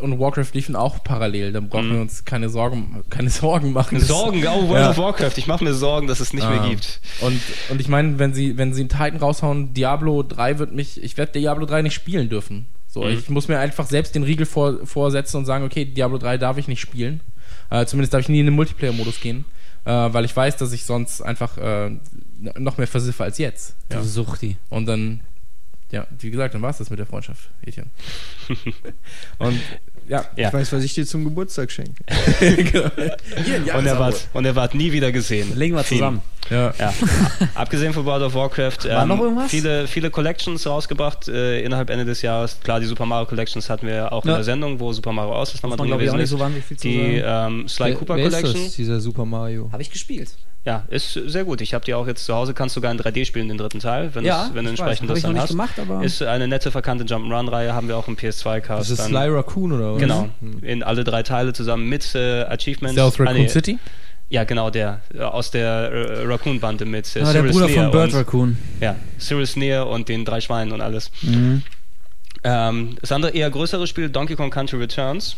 und 0.00 0.18
Warcraft 0.18 0.48
liefen 0.54 0.74
auch 0.74 1.04
parallel. 1.04 1.52
Da 1.52 1.60
brauchen 1.60 1.88
Mhm. 1.90 1.94
wir 1.94 2.00
uns 2.00 2.24
keine 2.24 2.48
Sorgen, 2.48 3.04
keine 3.08 3.30
Sorgen 3.30 3.72
machen. 3.72 4.00
Sorgen, 4.00 4.44
oh, 4.48 4.68
World 4.68 4.82
Ja. 4.82 4.90
of 4.90 4.98
Warcraft. 4.98 5.32
Ich 5.36 5.46
mache 5.46 5.62
mir 5.62 5.74
Sorgen, 5.74 6.08
dass 6.08 6.18
es 6.18 6.32
nicht 6.32 6.48
mehr 6.48 6.60
Ah. 6.62 6.68
gibt. 6.68 7.00
Und, 7.20 7.40
und 7.68 7.80
ich 7.80 7.86
meine, 7.88 8.18
wenn 8.18 8.34
sie, 8.34 8.56
wenn 8.58 8.74
sie 8.74 8.80
einen 8.80 8.88
Titan 8.88 9.18
raushauen, 9.18 9.74
Diablo 9.74 10.24
3 10.24 10.58
wird 10.58 10.72
mich, 10.72 11.00
ich 11.02 11.16
werde 11.18 11.32
Diablo 11.38 11.66
3 11.66 11.82
nicht 11.82 11.94
spielen 11.94 12.28
dürfen. 12.28 12.66
So, 12.92 13.02
Mhm. 13.04 13.08
ich 13.08 13.28
muss 13.30 13.48
mir 13.48 13.58
einfach 13.58 13.86
selbst 13.86 14.14
den 14.14 14.22
Riegel 14.22 14.44
vor, 14.44 14.84
vorsetzen 14.86 15.38
und 15.38 15.46
sagen, 15.46 15.64
okay, 15.64 15.86
Diablo 15.86 16.18
3 16.18 16.36
darf 16.36 16.58
ich 16.58 16.68
nicht 16.68 16.80
spielen. 16.80 17.20
Äh, 17.70 17.86
zumindest 17.86 18.12
darf 18.12 18.20
ich 18.20 18.28
nie 18.28 18.40
in 18.40 18.46
den 18.46 18.54
Multiplayer-Modus 18.54 19.18
gehen, 19.20 19.46
äh, 19.86 19.90
weil 19.90 20.26
ich 20.26 20.36
weiß, 20.36 20.58
dass 20.58 20.72
ich 20.72 20.84
sonst 20.84 21.22
einfach 21.22 21.56
äh, 21.56 21.90
noch 22.58 22.76
mehr 22.76 22.86
versiffe 22.86 23.24
als 23.24 23.38
jetzt. 23.38 23.74
Ja. 23.90 24.00
Du 24.00 24.04
Suchti. 24.04 24.56
Und 24.68 24.84
dann, 24.84 25.20
ja, 25.92 26.06
wie 26.18 26.30
gesagt, 26.30 26.54
dann 26.54 26.62
war 26.62 26.70
es 26.70 26.78
das 26.78 26.90
mit 26.90 26.98
der 26.98 27.06
Freundschaft, 27.06 27.48
Etienne. 27.64 27.90
und 29.38 29.60
ja, 30.08 30.24
Ja. 30.36 30.48
Ich 30.48 30.54
weiß, 30.54 30.72
was 30.72 30.82
ich 30.82 30.94
dir 30.94 31.06
zum 31.06 31.22
Geburtstag 31.24 31.70
schenke. 31.70 32.02
genau. 32.40 32.90
Hier, 33.44 33.74
Und 33.76 33.86
er, 33.86 33.98
ward, 34.00 34.26
und 34.32 34.44
er 34.44 34.56
ward 34.56 34.74
nie 34.74 34.90
wieder 34.90 35.12
gesehen. 35.12 35.56
Legen 35.56 35.76
wir 35.76 35.84
zusammen. 35.84 36.20
Ja. 36.50 36.74
Ja. 36.78 36.92
Abgesehen 37.54 37.92
von 37.92 38.04
World 38.04 38.24
of 38.24 38.34
Warcraft, 38.34 38.78
War 38.88 39.02
ähm, 39.02 39.08
noch 39.08 39.20
irgendwas? 39.20 39.50
Viele, 39.50 39.86
viele 39.86 40.10
Collections 40.10 40.66
rausgebracht 40.66 41.28
äh, 41.28 41.62
innerhalb 41.62 41.88
Ende 41.88 42.04
des 42.04 42.20
Jahres. 42.20 42.58
Klar, 42.60 42.80
die 42.80 42.86
Super 42.86 43.06
Mario 43.06 43.26
Collections 43.26 43.70
hatten 43.70 43.86
wir 43.86 44.12
auch 44.12 44.24
in 44.24 44.30
Ja. 44.30 44.36
der 44.36 44.44
Sendung, 44.44 44.80
wo 44.80 44.92
Super 44.92 45.12
Mario 45.12 45.34
aus 45.34 45.54
ist, 45.54 45.62
nochmal 45.62 45.78
drin 45.78 45.90
gewesen 45.90 46.16
nicht 46.16 46.24
ist. 46.24 46.30
so 46.30 46.38
wahnsinnig 46.40 46.64
viel 46.66 46.76
zu 46.76 46.88
die 46.88 47.22
ähm, 47.24 47.68
Sly 47.68 47.94
Cooper 47.94 48.16
wer 48.16 48.26
ist 48.26 48.34
Collection. 48.34 48.64
das, 48.64 48.74
dieser 48.74 49.00
Super 49.00 49.24
Mario? 49.24 49.70
Habe 49.70 49.82
ich 49.82 49.90
gespielt. 49.90 50.30
Ja, 50.64 50.84
ist 50.90 51.14
sehr 51.14 51.42
gut. 51.44 51.60
Ich 51.60 51.74
habe 51.74 51.84
die 51.84 51.92
auch 51.92 52.06
jetzt 52.06 52.24
zu 52.24 52.34
Hause, 52.34 52.54
kannst 52.54 52.76
sogar 52.76 52.92
in 52.92 52.98
3D 52.98 53.24
spielen, 53.24 53.48
den 53.48 53.58
dritten 53.58 53.80
Teil, 53.80 54.14
wenn, 54.14 54.24
Ja, 54.24 54.46
es, 54.46 54.54
wenn 54.54 54.62
du 54.64 54.70
entsprechend 54.70 55.08
weiß. 55.08 55.14
das 55.16 55.22
dann 55.24 55.40
hast. 55.40 55.48
gemacht, 55.48 55.78
aber- 55.80 56.04
Ist 56.04 56.22
eine 56.22 56.46
nette, 56.46 56.70
verkannte 56.70 57.02
Jump'n'Run-Reihe, 57.04 57.74
haben 57.74 57.88
wir 57.88 57.96
auch 57.96 58.06
im 58.06 58.14
PS2-Cast. 58.16 58.80
Das 58.80 58.90
ist 58.90 59.04
Sly 59.06 59.28
Raccoon 59.28 59.72
oder 59.72 59.94
was? 59.94 60.00
Genau, 60.00 60.28
Hm. 60.40 60.62
in 60.62 60.82
alle 60.84 61.02
drei 61.02 61.24
Teile 61.24 61.52
zusammen 61.52 61.88
mit 61.88 62.14
äh, 62.14 62.42
Achievements. 62.44 62.94
Der 62.94 63.04
Ah, 63.04 63.08
Raccoon 63.08 63.32
nee, 63.34 63.48
City? 63.48 63.78
Ja, 64.28 64.44
genau, 64.44 64.70
der. 64.70 65.00
äh, 65.12 65.18
Aus 65.22 65.50
der 65.50 65.66
äh, 65.66 66.26
Raccoon-Bande 66.26 66.84
mit 66.84 67.16
äh, 67.16 67.20
Ah, 67.22 67.32
der 67.32 67.42
Cyril 67.42 67.50
Bruder 67.52 67.68
Sneer 67.68 67.82
von 67.82 67.90
Bird 67.90 68.12
und- 68.12 68.18
Raccoon. 68.18 68.58
Ja, 68.80 68.94
Cyril 69.18 69.46
Sneer 69.46 69.86
und 69.88 70.08
den 70.08 70.24
drei 70.24 70.40
Schweinen 70.40 70.72
und 70.72 70.80
alles. 70.80 71.10
Mhm. 71.22 71.62
Ähm, 72.44 72.96
das 73.00 73.10
andere 73.12 73.32
eher 73.32 73.50
größere 73.50 73.86
Spiel, 73.88 74.08
Donkey 74.10 74.36
Kong 74.36 74.50
Country 74.50 74.78
Returns. 74.78 75.36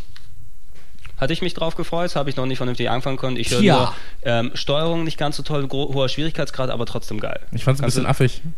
Hatte 1.16 1.32
ich 1.32 1.42
mich 1.42 1.54
drauf 1.54 1.76
gefreut, 1.76 2.14
habe 2.16 2.28
ich 2.30 2.36
noch 2.36 2.46
nicht 2.46 2.58
vernünftig 2.58 2.90
anfangen 2.90 3.16
können. 3.16 3.36
Ich 3.36 3.50
höre 3.50 3.60
Tja. 3.60 3.76
nur 3.76 3.94
ähm, 4.24 4.50
Steuerung 4.54 5.04
nicht 5.04 5.16
ganz 5.18 5.36
so 5.36 5.42
toll, 5.42 5.68
hoher 5.70 6.08
Schwierigkeitsgrad, 6.08 6.70
aber 6.70 6.86
trotzdem 6.86 7.20
geil. 7.20 7.40
Ich 7.52 7.62
fand 7.64 7.78
es 7.78 7.82
ein 7.82 7.86
bisschen 7.86 8.02
du- 8.04 8.08
affig. 8.10 8.42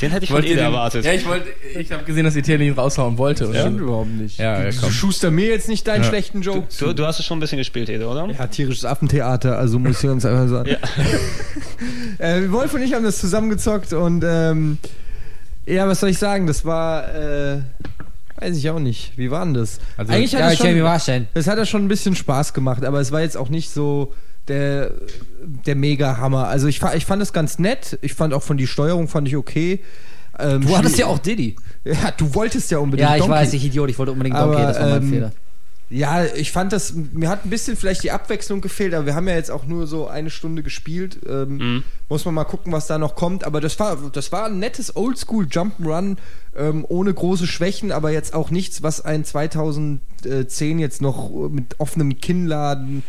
Den 0.00 0.10
hätte 0.10 0.24
ich 0.24 0.30
von 0.30 0.36
Wollt 0.36 0.46
ihr 0.46 0.52
Ede 0.52 0.60
erwartet. 0.62 1.04
Ja, 1.04 1.12
ich 1.12 1.26
wollte, 1.26 1.48
ich 1.78 1.92
habe 1.92 2.04
gesehen, 2.04 2.24
dass 2.24 2.36
Etienne 2.36 2.64
ihn 2.64 2.72
raushauen 2.72 3.18
wollte. 3.18 3.46
Und 3.46 3.54
Stimmt 3.54 3.78
dann- 3.80 3.84
überhaupt 3.86 4.08
nicht. 4.08 4.38
Ja, 4.38 4.62
ja, 4.64 4.70
du 4.70 4.76
komm. 4.80 4.90
schuster 4.90 5.30
mir 5.30 5.48
jetzt 5.48 5.68
nicht 5.68 5.86
deinen 5.86 6.02
Ja. 6.04 6.08
schlechten 6.08 6.40
Joke 6.40 6.68
Du, 6.78 6.94
du 6.94 7.04
hast 7.04 7.18
es 7.20 7.26
schon 7.26 7.36
ein 7.36 7.40
bisschen 7.40 7.58
gespielt, 7.58 7.90
Ede, 7.90 8.06
oder? 8.06 8.26
Ja, 8.30 8.46
tierisches 8.46 8.86
Affentheater, 8.86 9.58
also 9.58 9.78
muss 9.78 10.02
ich 10.02 10.08
uns 10.08 10.24
einfach 10.24 10.48
sagen. 10.48 10.70
Ja. 10.70 10.78
äh, 12.26 12.50
Wolf 12.50 12.72
und 12.72 12.80
ich 12.80 12.94
haben 12.94 13.04
das 13.04 13.18
zusammengezockt 13.18 13.92
und 13.92 14.24
ähm, 14.26 14.78
ja, 15.66 15.86
was 15.86 16.00
soll 16.00 16.08
ich 16.10 16.18
sagen? 16.18 16.46
Das 16.46 16.64
war, 16.64 17.14
äh, 17.14 17.58
weiß 18.40 18.56
ich 18.56 18.68
auch 18.70 18.78
nicht. 18.78 19.12
Wie 19.16 19.30
war 19.30 19.44
denn 19.44 19.54
das? 19.54 19.78
Also- 19.96 20.12
Eigentlich 20.12 20.34
hat 20.34 20.40
Ja, 20.40 20.46
es 20.48 20.54
ich 20.54 20.58
kann 20.60 20.72
mir 20.72 20.78
schon, 20.80 20.86
vorstellen. 20.88 21.28
es 21.34 21.46
hat 21.46 21.58
ja 21.58 21.66
schon 21.66 21.84
ein 21.84 21.88
bisschen 21.88 22.14
Spaß 22.16 22.52
gemacht, 22.54 22.84
aber 22.84 23.00
es 23.00 23.12
war 23.12 23.20
jetzt 23.20 23.36
auch 23.36 23.48
nicht 23.48 23.70
so 23.70 24.12
der, 24.48 24.92
der 25.66 25.74
Mega-Hammer. 25.74 26.46
Also 26.48 26.66
ich, 26.68 26.80
ich 26.94 27.04
fand 27.06 27.22
es 27.22 27.32
ganz 27.32 27.58
nett. 27.58 27.98
Ich 28.02 28.14
fand 28.14 28.32
auch 28.34 28.42
von 28.42 28.56
die 28.56 28.66
Steuerung 28.66 29.08
fand 29.08 29.26
ich 29.28 29.36
okay. 29.36 29.80
Ähm, 30.38 30.60
Du 30.66 30.76
hattest 30.76 30.98
ja 30.98 31.06
auch 31.06 31.18
Diddy. 31.18 31.56
Ja, 31.84 32.10
du 32.16 32.34
wolltest 32.34 32.70
ja 32.72 32.78
unbedingt 32.78 33.08
Ja, 33.08 33.14
ich 33.16 33.22
Donkey. 33.22 33.34
weiß, 33.36 33.52
ich 33.54 33.64
Idiot, 33.64 33.88
ich 33.90 33.98
wollte 33.98 34.10
unbedingt 34.12 34.34
Aber, 34.36 34.52
Donkey, 34.54 34.66
das 34.66 34.80
war 34.80 34.88
mein 34.88 35.02
ähm, 35.02 35.08
Fehler. 35.10 35.32
Ja, 35.88 36.24
ich 36.24 36.50
fand 36.50 36.72
das, 36.72 36.94
mir 36.94 37.28
hat 37.28 37.44
ein 37.44 37.50
bisschen 37.50 37.76
vielleicht 37.76 38.02
die 38.02 38.10
Abwechslung 38.10 38.60
gefehlt, 38.60 38.92
aber 38.92 39.06
wir 39.06 39.14
haben 39.14 39.28
ja 39.28 39.34
jetzt 39.36 39.52
auch 39.52 39.66
nur 39.66 39.86
so 39.86 40.08
eine 40.08 40.30
Stunde 40.30 40.62
gespielt. 40.64 41.18
Ähm, 41.28 41.56
Mhm. 41.56 41.84
Muss 42.08 42.24
man 42.24 42.34
mal 42.34 42.44
gucken, 42.44 42.72
was 42.72 42.86
da 42.86 42.98
noch 42.98 43.14
kommt. 43.14 43.44
Aber 43.44 43.60
das 43.60 43.78
war, 43.78 43.96
das 44.12 44.30
war 44.32 44.46
ein 44.46 44.58
nettes 44.58 44.94
Oldschool 44.96 45.44
Jump'n'Run, 45.46 46.16
ähm, 46.56 46.84
ohne 46.88 47.12
große 47.14 47.46
Schwächen, 47.46 47.92
aber 47.92 48.10
jetzt 48.10 48.34
auch 48.34 48.50
nichts, 48.50 48.82
was 48.82 49.00
ein 49.00 49.24
2010 49.24 50.78
jetzt 50.78 51.02
noch 51.02 51.30
mit 51.50 51.78
offenem 51.78 52.18
Kinnladen, 52.20 53.02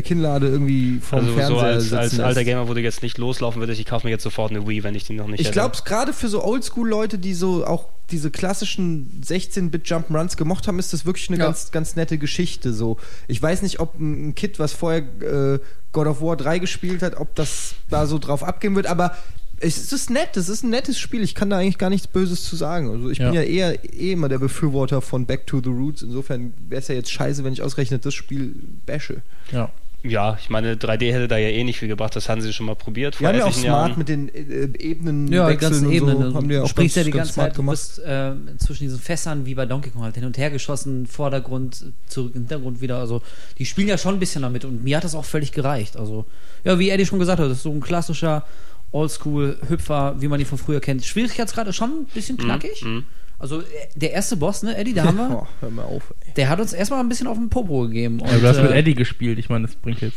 Kinnlade 0.00 0.46
irgendwie 0.48 1.00
vom 1.00 1.18
Also 1.18 1.30
so 1.32 1.36
Fernseher 1.36 1.62
als, 1.64 1.82
sitzen 1.82 1.96
als 1.98 2.12
lässt. 2.12 2.24
alter 2.24 2.44
Gamer, 2.44 2.68
wo 2.68 2.72
du 2.72 2.80
jetzt 2.80 3.02
nicht 3.02 3.18
loslaufen 3.18 3.60
würdest, 3.60 3.78
ich 3.78 3.84
kaufe 3.86 4.06
mir 4.06 4.10
jetzt 4.12 4.22
sofort 4.22 4.50
eine 4.50 4.66
Wii, 4.66 4.82
wenn 4.84 4.94
ich 4.94 5.04
die 5.04 5.12
noch 5.12 5.26
nicht 5.26 5.40
Ich 5.40 5.52
glaube, 5.52 5.76
gerade 5.84 6.14
für 6.14 6.28
so 6.28 6.42
Oldschool-Leute, 6.42 7.18
die 7.18 7.34
so 7.34 7.66
auch 7.66 7.88
diese 8.10 8.30
klassischen 8.30 9.20
16-Bit 9.26 9.86
Jump'n'Runs 9.86 10.36
gemocht 10.38 10.66
haben, 10.68 10.78
ist 10.78 10.92
das 10.94 11.04
wirklich 11.04 11.28
eine 11.28 11.38
Ja. 11.38 11.44
ganz, 11.46 11.70
ganz 11.72 11.94
nette 11.96 12.16
Geschichte. 12.16 12.72
So, 12.72 12.96
ich 13.28 13.42
weiß 13.42 13.60
nicht, 13.62 13.80
ob 13.80 13.98
ein 14.00 14.34
Kid, 14.34 14.58
was 14.58 14.72
vorher 14.72 15.00
äh, 15.20 15.58
God 15.92 16.06
of 16.06 16.22
War 16.22 16.36
3 16.38 16.58
gespielt 16.58 17.02
hat, 17.02 17.18
ob 17.18 17.34
das 17.34 17.74
da 17.90 18.06
so 18.06 18.18
drauf 18.18 18.42
abgehen 18.44 18.74
wird. 18.76 18.86
Aber 18.86 19.14
es 19.60 19.92
ist 19.92 20.10
nett. 20.10 20.36
Es 20.36 20.48
ist 20.48 20.64
ein 20.64 20.70
nettes 20.70 20.98
Spiel. 20.98 21.22
Ich 21.22 21.34
kann 21.36 21.48
da 21.48 21.58
eigentlich 21.58 21.78
gar 21.78 21.88
nichts 21.90 22.08
Böses 22.08 22.42
zu 22.44 22.56
sagen. 22.56 22.90
Also 22.90 23.10
ich 23.10 23.18
bin 23.18 23.28
Ja. 23.32 23.42
ja 23.42 23.42
eher 23.42 23.84
eh 23.94 24.12
immer 24.12 24.28
der 24.28 24.38
Befürworter 24.38 25.00
von 25.00 25.24
Back 25.26 25.46
to 25.46 25.60
the 25.62 25.68
Roots. 25.70 26.02
Insofern 26.02 26.52
wäre 26.68 26.80
es 26.80 26.88
ja 26.88 26.94
jetzt 26.96 27.12
scheiße, 27.12 27.44
wenn 27.44 27.52
ich 27.52 27.62
ausgerechnet 27.62 28.04
das 28.04 28.12
Spiel 28.14 28.54
bashe. 28.86 29.22
Ja. 29.52 29.70
Ja, 30.04 30.36
ich 30.40 30.50
meine, 30.50 30.74
3D 30.74 31.12
hätte 31.12 31.28
da 31.28 31.36
ja 31.38 31.48
eh 31.48 31.62
nicht 31.62 31.78
viel 31.78 31.86
gebracht, 31.86 32.16
das 32.16 32.28
haben 32.28 32.40
sie 32.40 32.52
schon 32.52 32.66
mal 32.66 32.74
probiert. 32.74 33.20
Wir 33.20 33.28
haben 33.28 33.38
ja 33.38 33.44
auch 33.44 33.52
smart 33.52 33.64
Jahren. 33.64 33.94
mit 33.98 34.08
den 34.08 34.28
äh, 34.34 34.68
Ebenen 34.78 35.30
Ja, 35.32 35.48
die 35.48 35.56
ganzen 35.56 35.86
und 35.86 35.92
Ebenen. 35.92 36.30
so. 36.30 36.34
Haben 36.34 36.48
die 36.48 36.54
ja 36.54 36.60
du 36.60 36.64
auch 36.66 36.68
springst 36.68 36.96
ganz, 36.96 37.06
ja 37.06 37.10
die 37.12 37.16
ganz 37.16 37.34
ganze 37.36 37.54
Zeit, 37.54 37.56
du 37.56 37.62
bist 37.70 37.98
äh, 38.00 38.32
zwischen 38.58 38.82
diesen 38.84 38.98
Fässern 38.98 39.46
wie 39.46 39.54
bei 39.54 39.64
Donkey 39.64 39.90
Kong 39.90 40.02
halt 40.02 40.16
hin 40.16 40.24
und 40.24 40.36
her 40.38 40.50
geschossen, 40.50 41.06
Vordergrund, 41.06 41.84
zurück, 42.08 42.32
Hintergrund 42.32 42.80
wieder. 42.80 42.98
Also 42.98 43.22
die 43.58 43.64
spielen 43.64 43.86
ja 43.86 43.96
schon 43.96 44.14
ein 44.14 44.18
bisschen 44.20 44.42
damit 44.42 44.64
und 44.64 44.82
mir 44.82 44.96
hat 44.96 45.04
das 45.04 45.14
auch 45.14 45.24
völlig 45.24 45.52
gereicht. 45.52 45.96
Also 45.96 46.24
ja, 46.64 46.78
wie 46.80 46.90
Eddie 46.90 47.06
schon 47.06 47.20
gesagt 47.20 47.38
hat, 47.38 47.46
das 47.48 47.58
ist 47.58 47.62
so 47.62 47.70
ein 47.70 47.80
klassischer 47.80 48.44
Oldschool-Hüpfer, 48.90 50.16
wie 50.18 50.28
man 50.28 50.40
ihn 50.40 50.46
von 50.46 50.58
früher 50.58 50.80
kennt. 50.80 51.04
Schwierigkeitsgrad 51.04 51.66
ist 51.68 51.76
schon 51.76 51.90
ein 51.90 52.06
bisschen 52.12 52.36
knackig. 52.36 52.82
Mhm. 52.84 53.04
Also 53.42 53.60
äh, 53.60 53.64
der 53.96 54.12
erste 54.12 54.36
Boss, 54.36 54.62
ne, 54.62 54.76
Eddie, 54.76 54.94
da 54.94 55.04
haben 55.04 55.16
wir, 55.18 55.30
Oh, 55.42 55.46
hör 55.60 55.70
mal 55.70 55.82
auf. 55.84 56.14
Ey. 56.26 56.32
der 56.36 56.48
hat 56.48 56.60
uns 56.60 56.72
erstmal 56.72 57.00
ein 57.00 57.08
bisschen 57.08 57.26
auf 57.26 57.36
den 57.36 57.50
Popo 57.50 57.82
gegeben. 57.82 58.20
Ja, 58.20 58.38
du 58.38 58.46
hast 58.48 58.56
äh, 58.58 58.62
mit 58.62 58.70
Eddie 58.72 58.94
gespielt, 58.94 59.38
ich 59.38 59.48
meine, 59.50 59.66
das 59.66 59.76
bringt 59.76 60.00
jetzt. 60.00 60.16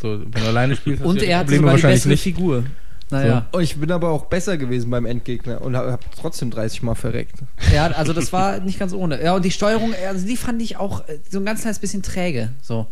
So, 0.00 0.20
wenn 0.20 0.42
du 0.42 0.48
alleine 0.48 0.74
spielst, 0.74 1.00
hast 1.02 1.08
Und 1.08 1.20
du 1.20 1.26
er 1.26 1.38
hat 1.38 1.44
Probleme 1.46 1.60
sogar 1.60 1.76
die 1.76 1.82
wahrscheinlich 1.82 2.00
bessere 2.00 2.12
nicht. 2.12 2.22
Figur. 2.22 2.64
Naja. 3.10 3.46
Oh, 3.52 3.58
ich 3.58 3.76
bin 3.76 3.92
aber 3.92 4.10
auch 4.10 4.24
besser 4.26 4.56
gewesen 4.56 4.90
beim 4.90 5.04
Endgegner 5.06 5.60
und 5.60 5.76
habe 5.76 5.92
hab 5.92 6.16
trotzdem 6.16 6.50
30 6.50 6.82
Mal 6.82 6.94
verreckt. 6.94 7.36
Ja, 7.72 7.86
also 7.88 8.12
das 8.14 8.32
war 8.32 8.58
nicht 8.60 8.78
ganz 8.78 8.92
ohne. 8.94 9.22
Ja, 9.22 9.34
und 9.36 9.44
die 9.44 9.50
Steuerung, 9.50 9.94
also 10.08 10.26
die 10.26 10.36
fand 10.38 10.60
ich 10.62 10.78
auch 10.78 11.06
äh, 11.08 11.18
so 11.30 11.38
ein 11.38 11.44
ganz 11.44 11.60
kleines 11.60 11.78
bisschen 11.78 12.02
träge. 12.02 12.50
So. 12.62 12.86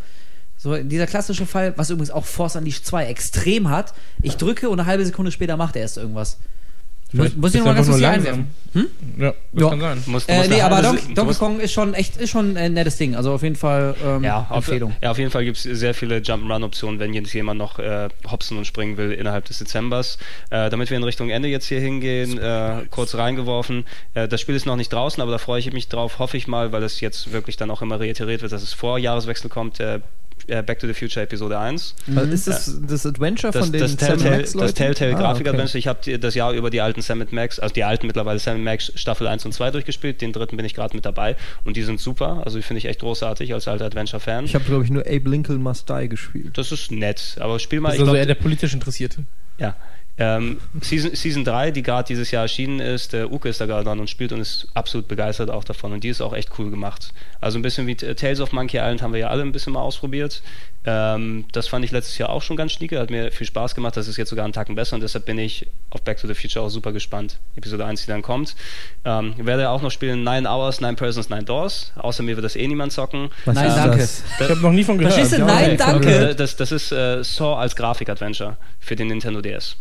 So, 0.58 0.76
dieser 0.76 1.06
klassische 1.06 1.44
Fall, 1.46 1.72
was 1.76 1.90
übrigens 1.90 2.10
auch 2.12 2.24
Force 2.24 2.54
Unleashed 2.54 2.86
2 2.86 3.06
extrem 3.06 3.68
hat. 3.70 3.94
Ich 4.20 4.36
drücke 4.36 4.68
und 4.68 4.78
eine 4.78 4.86
halbe 4.86 5.04
Sekunde 5.04 5.32
später 5.32 5.56
macht 5.56 5.74
er 5.74 5.82
erst 5.82 5.96
irgendwas. 5.96 6.38
Muss, 7.14 7.26
Vielleicht 7.26 7.36
muss 7.36 7.54
ich 7.54 7.62
bist 7.62 7.64
noch 7.64 7.64
mal 7.66 7.70
du 7.72 7.76
ganz 7.76 7.88
kurz 7.88 8.02
einwerfen. 8.02 8.46
Ja, 9.18 9.34
das 9.52 9.62
Ja. 9.62 9.68
kann 9.68 9.80
sein. 9.80 10.02
Du 10.06 10.32
Äh, 10.32 10.48
nee, 10.48 10.60
aber 10.62 10.76
halbe 10.76 11.14
Donkey, 11.14 11.34
Kong 11.34 11.60
ist 11.60 11.72
schon 11.72 11.92
echt 11.92 12.16
ist 12.16 12.30
schon 12.30 12.56
ein 12.56 12.72
nettes 12.72 12.96
Ding. 12.96 13.14
Also 13.14 13.32
auf 13.32 13.42
jeden 13.42 13.56
Fall 13.56 13.94
ähm, 14.02 14.24
Ja, 14.24 14.46
auf, 14.48 14.68
Empfehlung. 14.68 14.94
ja, 15.02 15.10
auf 15.10 15.18
jeden 15.18 15.30
Fall 15.30 15.44
gibt 15.44 15.58
es 15.58 15.62
sehr 15.64 15.92
viele 15.92 16.18
Jump'n'Run-Optionen, 16.18 16.98
wenn 16.98 17.12
jetzt 17.12 17.34
jemand 17.34 17.58
noch 17.58 17.78
äh, 17.78 18.08
hopsen 18.30 18.56
und 18.56 18.66
springen 18.66 18.96
will 18.96 19.12
innerhalb 19.12 19.44
des 19.44 19.58
Dezembers. 19.58 20.16
Äh, 20.48 20.70
damit 20.70 20.88
wir 20.88 20.96
in 20.96 21.04
Richtung 21.04 21.28
Ende 21.28 21.48
jetzt 21.48 21.66
hier 21.66 21.80
hingehen, 21.80 22.38
äh, 22.38 22.86
kurz 22.90 23.14
reingeworfen. 23.14 23.84
Äh, 24.14 24.26
das 24.28 24.40
Spiel 24.40 24.54
ist 24.54 24.64
noch 24.64 24.76
nicht 24.76 24.90
draußen, 24.92 25.20
aber 25.22 25.32
da 25.32 25.38
freue 25.38 25.60
ich 25.60 25.70
mich 25.70 25.88
drauf, 25.88 26.18
hoffe 26.18 26.38
ich 26.38 26.48
mal, 26.48 26.72
weil 26.72 26.82
es 26.82 27.00
jetzt 27.00 27.32
wirklich 27.32 27.58
dann 27.58 27.70
auch 27.70 27.82
immer 27.82 28.00
reiteriert 28.00 28.40
wird, 28.40 28.52
dass 28.52 28.62
es 28.62 28.72
vor 28.72 28.98
Jahreswechsel 28.98 29.50
kommt. 29.50 29.80
Äh, 29.80 29.96
äh, 29.96 30.00
Back 30.46 30.80
to 30.80 30.86
the 30.86 30.92
Future 30.94 31.22
Episode 31.24 31.58
1. 31.58 31.94
Also 32.16 32.32
ist 32.32 32.46
das 32.48 32.80
das 32.86 33.06
Adventure 33.06 33.52
Das, 33.52 33.62
von 33.64 33.72
den 33.72 33.80
das 33.80 33.96
Telltale, 33.96 34.18
Sam 34.20 34.30
Max 34.38 34.52
das? 34.52 34.74
Telltale 34.74 35.14
Ah, 35.16 35.20
Grafik-Adventure. 35.20 35.68
okay. 35.68 35.78
Ich 35.78 35.86
habe 35.86 36.18
das 36.18 36.34
Jahr 36.34 36.52
über 36.52 36.68
die 36.70 36.80
alten 36.80 37.00
Sam 37.00 37.24
Max, 37.30 37.58
also 37.60 37.72
die 37.74 37.84
alten 37.84 38.06
mittlerweile 38.06 38.38
Sam 38.38 38.62
Max 38.64 38.92
Staffel 38.96 39.26
1 39.28 39.44
und 39.46 39.52
2 39.52 39.70
durchgespielt. 39.70 40.20
Den 40.20 40.32
dritten 40.32 40.56
bin 40.56 40.66
ich 40.66 40.74
gerade 40.74 40.94
mit 40.96 41.04
dabei 41.04 41.36
und 41.64 41.76
die 41.76 41.82
sind 41.82 42.00
super. 42.00 42.42
Also 42.44 42.58
die 42.58 42.62
finde 42.62 42.78
ich 42.78 42.86
echt 42.86 43.00
großartig 43.00 43.54
als 43.54 43.68
alter 43.68 43.84
Adventure-Fan. 43.86 44.44
Ich 44.44 44.54
habe, 44.54 44.64
glaube 44.64 44.84
ich, 44.84 44.90
nur 44.90 45.02
Abe 45.06 45.30
Lincoln 45.30 45.62
Must 45.62 45.88
Die 45.88 46.08
gespielt. 46.08 46.58
Das 46.58 46.72
ist 46.72 46.90
nett, 46.90 47.36
aber 47.38 47.58
spiel 47.58 47.80
mal. 47.80 47.90
Das 47.90 47.94
ist 47.94 47.98
ich 47.98 48.02
also 48.02 48.12
glaub, 48.12 48.18
eher 48.20 48.26
der 48.26 48.34
politisch 48.34 48.74
Interessierte. 48.74 49.24
ja. 49.58 49.76
Ähm, 50.18 50.58
Season, 50.82 51.14
Season 51.14 51.42
3, 51.42 51.70
die 51.70 51.82
gerade 51.82 52.06
dieses 52.06 52.30
Jahr 52.30 52.42
erschienen 52.42 52.80
ist, 52.80 53.14
der 53.14 53.32
Uke 53.32 53.48
ist 53.48 53.60
da 53.62 53.66
gerade 53.66 53.84
dran 53.84 53.98
und 53.98 54.10
spielt 54.10 54.32
und 54.32 54.40
ist 54.40 54.68
absolut 54.74 55.08
begeistert 55.08 55.50
auch 55.50 55.64
davon 55.64 55.92
und 55.92 56.04
die 56.04 56.08
ist 56.10 56.20
auch 56.20 56.34
echt 56.34 56.50
cool 56.58 56.70
gemacht. 56.70 57.12
Also 57.40 57.58
ein 57.58 57.62
bisschen 57.62 57.86
wie 57.86 57.94
Tales 57.96 58.40
of 58.40 58.52
Monkey 58.52 58.76
Island 58.76 59.00
haben 59.00 59.14
wir 59.14 59.20
ja 59.20 59.28
alle 59.28 59.42
ein 59.42 59.52
bisschen 59.52 59.72
mal 59.72 59.80
ausprobiert. 59.80 60.42
Ähm, 60.84 61.46
das 61.52 61.66
fand 61.68 61.84
ich 61.84 61.92
letztes 61.92 62.18
Jahr 62.18 62.28
auch 62.28 62.42
schon 62.42 62.56
ganz 62.56 62.72
schnieke, 62.72 62.98
hat 62.98 63.08
mir 63.10 63.32
viel 63.32 63.46
Spaß 63.46 63.74
gemacht, 63.74 63.96
das 63.96 64.06
ist 64.06 64.16
jetzt 64.18 64.28
sogar 64.30 64.44
einen 64.44 64.52
Tacken 64.52 64.74
besser 64.74 64.96
und 64.96 65.00
deshalb 65.00 65.24
bin 65.24 65.38
ich 65.38 65.66
auf 65.90 66.02
Back 66.02 66.18
to 66.18 66.26
the 66.26 66.34
Future 66.34 66.64
auch 66.64 66.70
super 66.70 66.92
gespannt. 66.92 67.38
Episode 67.56 67.86
1, 67.86 68.02
die 68.02 68.08
dann 68.08 68.20
kommt. 68.22 68.54
Ähm, 69.04 69.34
ich 69.38 69.46
werde 69.46 69.70
auch 69.70 69.80
noch 69.80 69.90
spielen 69.90 70.24
9 70.24 70.46
Hours, 70.46 70.80
9 70.82 70.94
Persons, 70.96 71.30
9 71.30 71.46
Doors. 71.46 71.92
Außer 71.96 72.22
mir 72.22 72.36
wird 72.36 72.44
das 72.44 72.56
eh 72.56 72.66
niemand 72.68 72.92
zocken. 72.92 73.30
Was 73.46 73.54
Nein, 73.54 73.68
ist 73.68 73.76
danke. 73.76 73.96
das? 73.98 74.22
Ich 74.40 74.48
habe 74.50 74.60
noch 74.60 74.72
nie 74.72 74.84
von 74.84 74.98
gehört. 74.98 75.14
Verstehst 75.14 75.40
du? 75.40 75.46
Nein, 75.46 75.76
danke. 75.78 76.30
Äh, 76.30 76.34
Das, 76.34 76.56
das 76.56 76.70
ist 76.70 76.92
äh, 76.92 77.22
Saw 77.24 77.54
als 77.56 77.74
Grafik-Adventure 77.76 78.56
für 78.78 78.94
den 78.96 79.06
Nintendo 79.08 79.40
DS. 79.40 79.76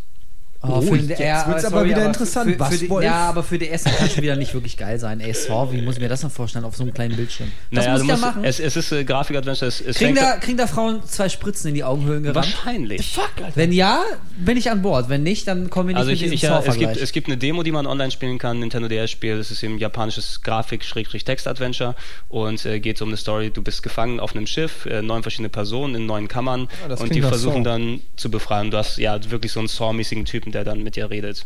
Oh, 0.64 0.84
Oh, 0.92 0.96
jetzt 0.96 1.20
ja, 1.20 1.48
wird's 1.48 1.66
aber 1.66 1.78
sorry, 1.78 1.90
wieder 1.90 2.06
interessant. 2.08 2.52
Für, 2.52 2.60
Was, 2.60 2.76
für 2.78 2.88
die, 2.88 3.04
ja, 3.04 3.30
aber 3.30 3.44
für 3.44 3.58
die 3.58 3.66
erste 3.68 3.90
kann 3.90 4.10
schon 4.10 4.22
wieder 4.22 4.36
nicht 4.36 4.54
wirklich 4.54 4.78
geil 4.78 5.00
sein. 5.00 5.20
Ey, 5.20 5.34
Saw, 5.34 5.72
wie 5.72 5.82
muss 5.82 5.96
ich 5.96 6.02
mir 6.02 6.08
das 6.10 6.22
noch 6.22 6.32
vorstellen 6.32 6.66
auf 6.66 6.76
so 6.76 6.84
einem 6.84 6.94
kleinen 6.94 7.16
Bildschirm? 7.16 7.52
Das 7.72 7.86
Naja, 7.86 7.94
muss 7.94 8.04
ich 8.04 8.08
ja 8.10 8.18
machen. 8.18 8.44
Es, 8.44 8.60
es 8.60 8.76
ist 8.76 8.92
äh, 8.92 9.04
Grafik-Adventure. 9.04 9.68
Es, 9.68 9.82
es 9.82 9.98
Kriegen 9.98 10.14
da, 10.16 10.38
kriegen 10.38 10.58
da 10.58 10.68
Frauen 10.68 11.04
zwei 11.08 11.30
Spritzen 11.30 11.70
in 11.70 11.74
die 11.76 11.84
Augenhöhlen 11.84 12.22
gerannt? 12.24 12.36
Wahrscheinlich. 12.36 13.18
Wenn 13.56 13.72
ja, 13.72 14.04
bin 14.38 14.56
ich 14.56 14.70
an 14.70 14.84
Bord. 14.84 15.10
Wenn 15.10 15.24
nicht, 15.24 15.48
dann 15.48 15.70
kommen 15.72 15.90
wir 15.90 15.94
nicht 15.96 16.00
Also 16.00 16.12
mit 16.12 16.22
ich, 16.22 16.32
ich, 16.32 16.42
ja, 16.44 16.62
es, 16.64 16.78
gibt, 16.78 16.96
es 16.98 17.12
gibt 17.12 17.28
eine 17.28 17.38
Demo, 17.38 17.64
die 17.64 17.72
man 17.72 17.88
online 17.88 18.12
spielen 18.12 18.38
kann, 18.38 18.60
Nintendo 18.60 18.88
DS-Spiel. 18.88 19.38
Das 19.38 19.50
ist 19.50 19.64
eben 19.64 19.80
japanisches 19.80 20.42
Grafik-Text-Adventure 20.44 21.96
und 22.30 22.66
äh, 22.66 22.80
geht 22.80 23.02
um 23.02 23.10
eine 23.10 23.18
Story. 23.18 23.50
Du 23.52 23.62
bist 23.64 23.84
gefangen 23.84 24.20
auf 24.20 24.36
einem 24.36 24.48
Schiff, 24.48 24.86
äh, 24.86 25.02
neun 25.02 25.24
verschiedene 25.24 25.50
Personen 25.50 25.96
in 25.96 26.06
neun 26.06 26.28
Kammern 26.28 26.68
Ah, 26.86 26.90
das 26.90 27.02
und 27.02 27.14
die 27.16 27.22
versuchen 27.22 27.64
Saw. 27.64 27.70
dann 27.70 28.02
zu 28.16 28.30
befreien. 28.30 28.72
Du 28.72 28.78
hast 28.78 28.98
ja 28.98 29.18
wirklich 29.32 29.52
so 29.52 29.60
einen 29.60 29.68
Saw-mäßigen 29.68 30.26
Typen, 30.26 30.51
der 30.52 30.64
dann 30.64 30.84
mit 30.84 30.96
dir 30.96 31.10
redet. 31.10 31.46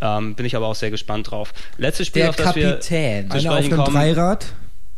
Ähm, 0.00 0.34
bin 0.34 0.46
ich 0.46 0.56
aber 0.56 0.66
auch 0.66 0.74
sehr 0.74 0.90
gespannt 0.90 1.30
drauf. 1.30 1.52
Letztes 1.78 2.06
Spiel, 2.08 2.22
Der 2.22 2.30
auf 2.30 2.36
das 2.36 2.46
Kapitän. 2.46 3.30
wir 3.32 3.40
zu 3.40 3.48
auf 3.48 3.54
sprechen 3.54 3.72
einem 3.74 3.84
kommen, 3.84 3.96
Dreirad. 3.96 4.46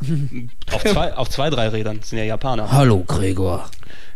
auf 0.73 0.85
zwei, 0.85 1.15
auf 1.15 1.29
zwei, 1.29 1.51
drei 1.51 1.69
Rädern, 1.69 2.01
sind 2.03 2.19
ja 2.19 2.25
Japaner. 2.25 2.71
Hallo, 2.71 3.03
Gregor. 3.07 3.69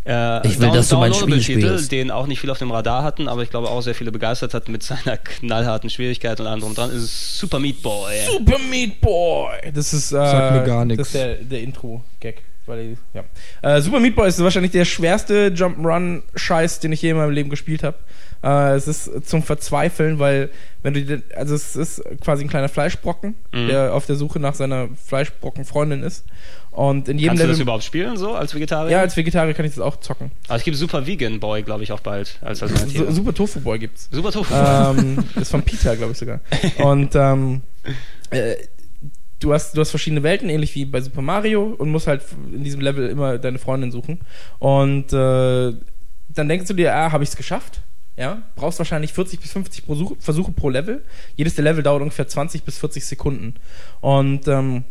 Äh, 0.04 0.46
Ich 0.48 0.58
will, 0.60 0.70
dass 0.70 0.88
du 0.88 0.96
mein 0.96 1.14
Spiel 1.14 1.40
Titel, 1.40 1.60
spielst. 1.60 1.92
den 1.92 2.10
auch 2.10 2.26
nicht 2.26 2.40
viel 2.40 2.50
auf 2.50 2.58
dem 2.58 2.70
Radar 2.72 3.02
hatten, 3.04 3.28
aber 3.28 3.42
ich 3.42 3.50
glaube 3.50 3.68
auch 3.68 3.82
sehr 3.82 3.94
viele 3.94 4.10
begeistert 4.12 4.52
hat 4.54 4.68
mit 4.68 4.82
seiner 4.82 5.16
knallharten 5.16 5.90
Schwierigkeit 5.90 6.38
und 6.40 6.46
allem 6.46 6.60
drum 6.60 6.70
und 6.70 6.78
dran, 6.78 6.90
ist 6.90 7.38
Super 7.38 7.58
Meat 7.58 7.82
Boy. 7.82 8.14
Super 8.30 8.58
Meat 8.70 9.00
Boy! 9.00 9.72
Das 9.74 9.92
ist, 9.92 10.10
äh, 10.12 10.16
Sagt 10.16 10.54
mir 10.56 10.64
gar. 10.64 10.86
Das 10.86 10.98
ist 11.08 11.14
der, 11.14 11.34
der 11.36 11.60
Intro-Gag. 11.62 12.42
Weil 12.72 12.96
Ja. 13.14 13.24
Äh, 13.62 13.80
Super 13.80 14.00
Meat 14.00 14.14
Boy 14.16 14.28
ist 14.28 14.42
wahrscheinlich 14.42 14.72
der 14.72 14.84
schwerste 14.84 15.48
Jump'n'Run-Scheiß, 15.54 16.80
den 16.80 16.92
ich 16.92 17.02
je 17.02 17.10
in 17.10 17.16
meinem 17.16 17.32
Leben 17.32 17.50
gespielt 17.50 17.82
habe. 17.82 17.96
Äh, 18.42 18.74
es 18.74 18.88
ist 18.88 19.28
zum 19.28 19.42
Verzweifeln, 19.42 20.18
weil 20.18 20.50
wenn 20.82 20.94
du 20.94 21.02
dir- 21.04 21.22
also 21.36 21.54
es 21.54 21.76
ist 21.76 22.02
quasi 22.20 22.44
ein 22.44 22.48
kleiner 22.48 22.68
Fleischbrocken, 22.68 23.36
Mhm. 23.52 23.68
der 23.68 23.94
auf 23.94 24.06
der 24.06 24.16
Suche 24.16 24.40
nach 24.40 24.54
seiner 24.54 24.88
Fleischbrocken-Freundin 25.06 26.02
ist. 26.02 26.24
Und 26.72 27.08
in 27.08 27.18
jedem 27.18 27.28
Kannst 27.32 27.42
du 27.42 27.46
das 27.48 27.56
Level. 27.58 27.62
überhaupt 27.64 27.84
spielen, 27.84 28.16
so 28.16 28.32
als 28.34 28.54
Vegetarier? 28.54 28.90
Ja, 28.92 29.00
als 29.00 29.14
Vegetarier 29.16 29.52
kann 29.52 29.66
ich 29.66 29.74
das 29.74 29.80
auch 29.84 30.00
zocken. 30.00 30.32
aber 30.48 30.56
es 30.56 30.64
gibt 30.64 30.76
Super 30.78 31.06
Vegan 31.06 31.38
Boy, 31.38 31.62
glaube 31.62 31.82
ich, 31.84 31.92
auch 31.92 32.00
bald 32.00 32.38
als 32.40 32.62
Alternative. 32.62 33.04
Su 33.08 33.12
Super 33.12 33.34
Tofu 33.34 33.60
Boy 33.60 33.78
gibt's. 33.78 34.08
Super 34.10 34.32
Tofu. 34.32 34.54
ähm, 34.54 35.18
ist 35.38 35.50
von 35.50 35.62
Peter, 35.62 35.94
glaube 35.96 36.12
ich 36.12 36.18
sogar. 36.18 36.40
Und 36.78 37.14
ähm, 37.14 37.60
äh, 38.30 38.54
du, 39.42 39.52
hast, 39.52 39.76
du 39.76 39.80
hast 39.80 39.90
verschiedene 39.90 40.22
Welten, 40.22 40.48
ähnlich 40.48 40.74
wie 40.74 40.84
bei 40.84 41.00
Super 41.00 41.22
Mario, 41.22 41.64
und 41.78 41.90
musst 41.90 42.06
halt 42.06 42.22
in 42.52 42.64
diesem 42.64 42.80
Level 42.80 43.08
immer 43.08 43.38
deine 43.38 43.58
Freundin 43.58 43.90
suchen. 43.90 44.20
Und 44.58 45.12
äh, 45.12 45.72
dann 46.28 46.48
denkst 46.48 46.66
du 46.68 46.74
dir, 46.74 46.94
ah, 46.94 47.12
habe 47.12 47.24
ich 47.24 47.30
es 47.30 47.36
geschafft? 47.36 47.82
Ja, 48.16 48.42
brauchst 48.56 48.78
wahrscheinlich 48.78 49.12
40 49.12 49.40
bis 49.40 49.52
50 49.52 49.84
Versuche, 49.84 50.16
Versuche 50.18 50.52
pro 50.52 50.68
Level. 50.68 51.02
Jedes 51.36 51.54
der 51.54 51.64
Level 51.64 51.82
dauert 51.82 52.02
ungefähr 52.02 52.28
20 52.28 52.62
bis 52.62 52.78
40 52.78 53.04
Sekunden. 53.06 53.54
Und 54.00 54.46
ähm, 54.48 54.84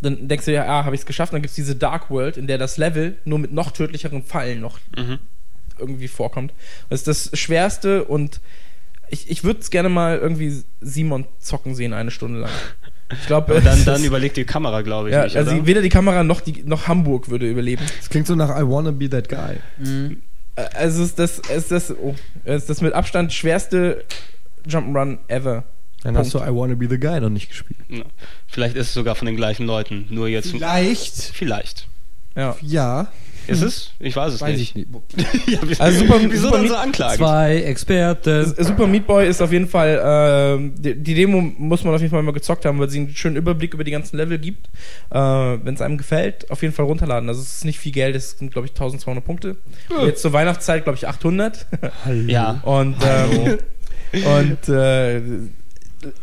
dann 0.00 0.28
denkst 0.28 0.46
du 0.46 0.50
dir, 0.50 0.68
ah, 0.68 0.84
habe 0.84 0.94
ich 0.94 1.02
es 1.02 1.06
geschafft? 1.06 1.32
dann 1.32 1.42
gibt 1.42 1.50
es 1.50 1.56
diese 1.56 1.76
Dark 1.76 2.10
World, 2.10 2.36
in 2.36 2.46
der 2.46 2.58
das 2.58 2.76
Level 2.78 3.18
nur 3.24 3.38
mit 3.38 3.52
noch 3.52 3.70
tödlicheren 3.70 4.22
Fallen 4.24 4.60
noch 4.60 4.78
Mhm. 4.96 5.18
irgendwie 5.78 6.08
vorkommt. 6.08 6.52
Das 6.90 7.06
ist 7.06 7.08
das 7.08 7.38
Schwerste 7.38 8.04
und 8.04 8.40
ich, 9.08 9.30
ich 9.30 9.44
würde 9.44 9.60
es 9.60 9.70
gerne 9.70 9.90
mal 9.90 10.18
irgendwie 10.18 10.62
Simon 10.80 11.26
zocken 11.38 11.74
sehen, 11.74 11.92
eine 11.92 12.10
Stunde 12.10 12.40
lang. 12.40 12.50
Ich 13.20 13.26
glaube, 13.26 13.60
dann, 13.60 13.84
dann 13.84 14.04
überlegt 14.04 14.36
die 14.36 14.44
Kamera, 14.44 14.82
glaube 14.82 15.08
ich, 15.08 15.14
ja, 15.14 15.24
nicht, 15.24 15.36
also 15.36 15.52
oder? 15.52 15.66
weder 15.66 15.82
die 15.82 15.88
Kamera 15.88 16.24
noch, 16.24 16.40
die, 16.40 16.62
noch 16.64 16.88
Hamburg 16.88 17.28
würde 17.28 17.48
überleben. 17.48 17.82
Das 17.98 18.08
klingt 18.08 18.26
so 18.26 18.34
nach 18.34 18.50
I 18.50 18.62
wanna 18.62 18.90
be 18.90 19.08
that 19.08 19.28
guy. 19.28 19.56
Mhm. 19.78 20.22
Also 20.74 21.02
ist 21.02 21.18
das, 21.18 21.38
ist 21.38 21.70
das, 21.70 21.94
oh, 21.96 22.14
ist 22.44 22.68
das 22.68 22.80
mit 22.80 22.92
Abstand 22.92 23.32
schwerste 23.32 24.04
Jump'n'Run 24.68 25.18
ever. 25.28 25.64
Dann 26.02 26.16
hast 26.16 26.34
du 26.34 26.38
I 26.38 26.48
wanna 26.48 26.74
be 26.74 26.88
the 26.88 26.98
guy 26.98 27.20
noch 27.20 27.30
nicht 27.30 27.48
gespielt. 27.48 27.78
Ja. 27.88 28.02
Vielleicht 28.48 28.76
ist 28.76 28.88
es 28.88 28.94
sogar 28.94 29.14
von 29.14 29.26
den 29.26 29.36
gleichen 29.36 29.66
Leuten, 29.66 30.06
nur 30.10 30.28
jetzt... 30.28 30.50
Vielleicht. 30.50 31.14
Vielleicht. 31.14 31.88
Ja. 32.34 32.56
Ja. 32.60 33.08
Ist 33.48 33.62
es? 33.62 33.90
Ich 33.98 34.14
weiß 34.14 34.34
es 34.34 34.40
Weiß 34.40 34.56
nicht. 34.56 34.76
ich 34.76 34.86
nicht. 34.86 34.88
ja, 35.48 35.58
wieso, 35.62 35.82
Also 35.82 35.98
super- 36.00 36.20
wieso 36.28 36.42
super 36.48 36.56
dann 36.58 36.66
so 36.68 36.74
Meat- 36.74 36.82
anklagen? 36.84 37.16
Zwei 37.18 37.56
Experten. 37.62 38.54
Super 38.58 38.86
Meat 38.86 39.06
Boy 39.06 39.28
ist 39.28 39.42
auf 39.42 39.50
jeden 39.52 39.66
Fall, 39.68 40.00
ähm, 40.04 40.74
die, 40.78 40.94
die 40.94 41.14
Demo 41.14 41.40
muss 41.40 41.82
man 41.84 41.94
auf 41.94 42.00
jeden 42.00 42.10
Fall 42.10 42.22
mal 42.22 42.32
gezockt 42.32 42.64
haben, 42.64 42.78
weil 42.78 42.88
sie 42.88 42.98
einen 43.00 43.14
schönen 43.14 43.36
Überblick 43.36 43.74
über 43.74 43.84
die 43.84 43.90
ganzen 43.90 44.16
Level 44.16 44.38
gibt. 44.38 44.68
Äh, 45.10 45.18
Wenn 45.18 45.74
es 45.74 45.80
einem 45.80 45.98
gefällt, 45.98 46.50
auf 46.50 46.62
jeden 46.62 46.74
Fall 46.74 46.86
runterladen. 46.86 47.28
Also 47.28 47.40
es 47.42 47.56
ist 47.56 47.64
nicht 47.64 47.78
viel 47.78 47.92
Geld, 47.92 48.14
es 48.16 48.38
sind 48.38 48.52
glaube 48.52 48.66
ich 48.66 48.72
1200 48.72 49.24
Punkte. 49.24 49.56
Und 49.88 50.06
Jetzt 50.06 50.22
zur 50.22 50.32
Weihnachtszeit 50.32 50.84
glaube 50.84 50.96
ich 50.96 51.08
800. 51.08 51.66
Ja. 52.26 52.60
Und, 52.64 52.96
ähm, 53.04 53.58
und 54.12 54.68
äh, 54.68 55.20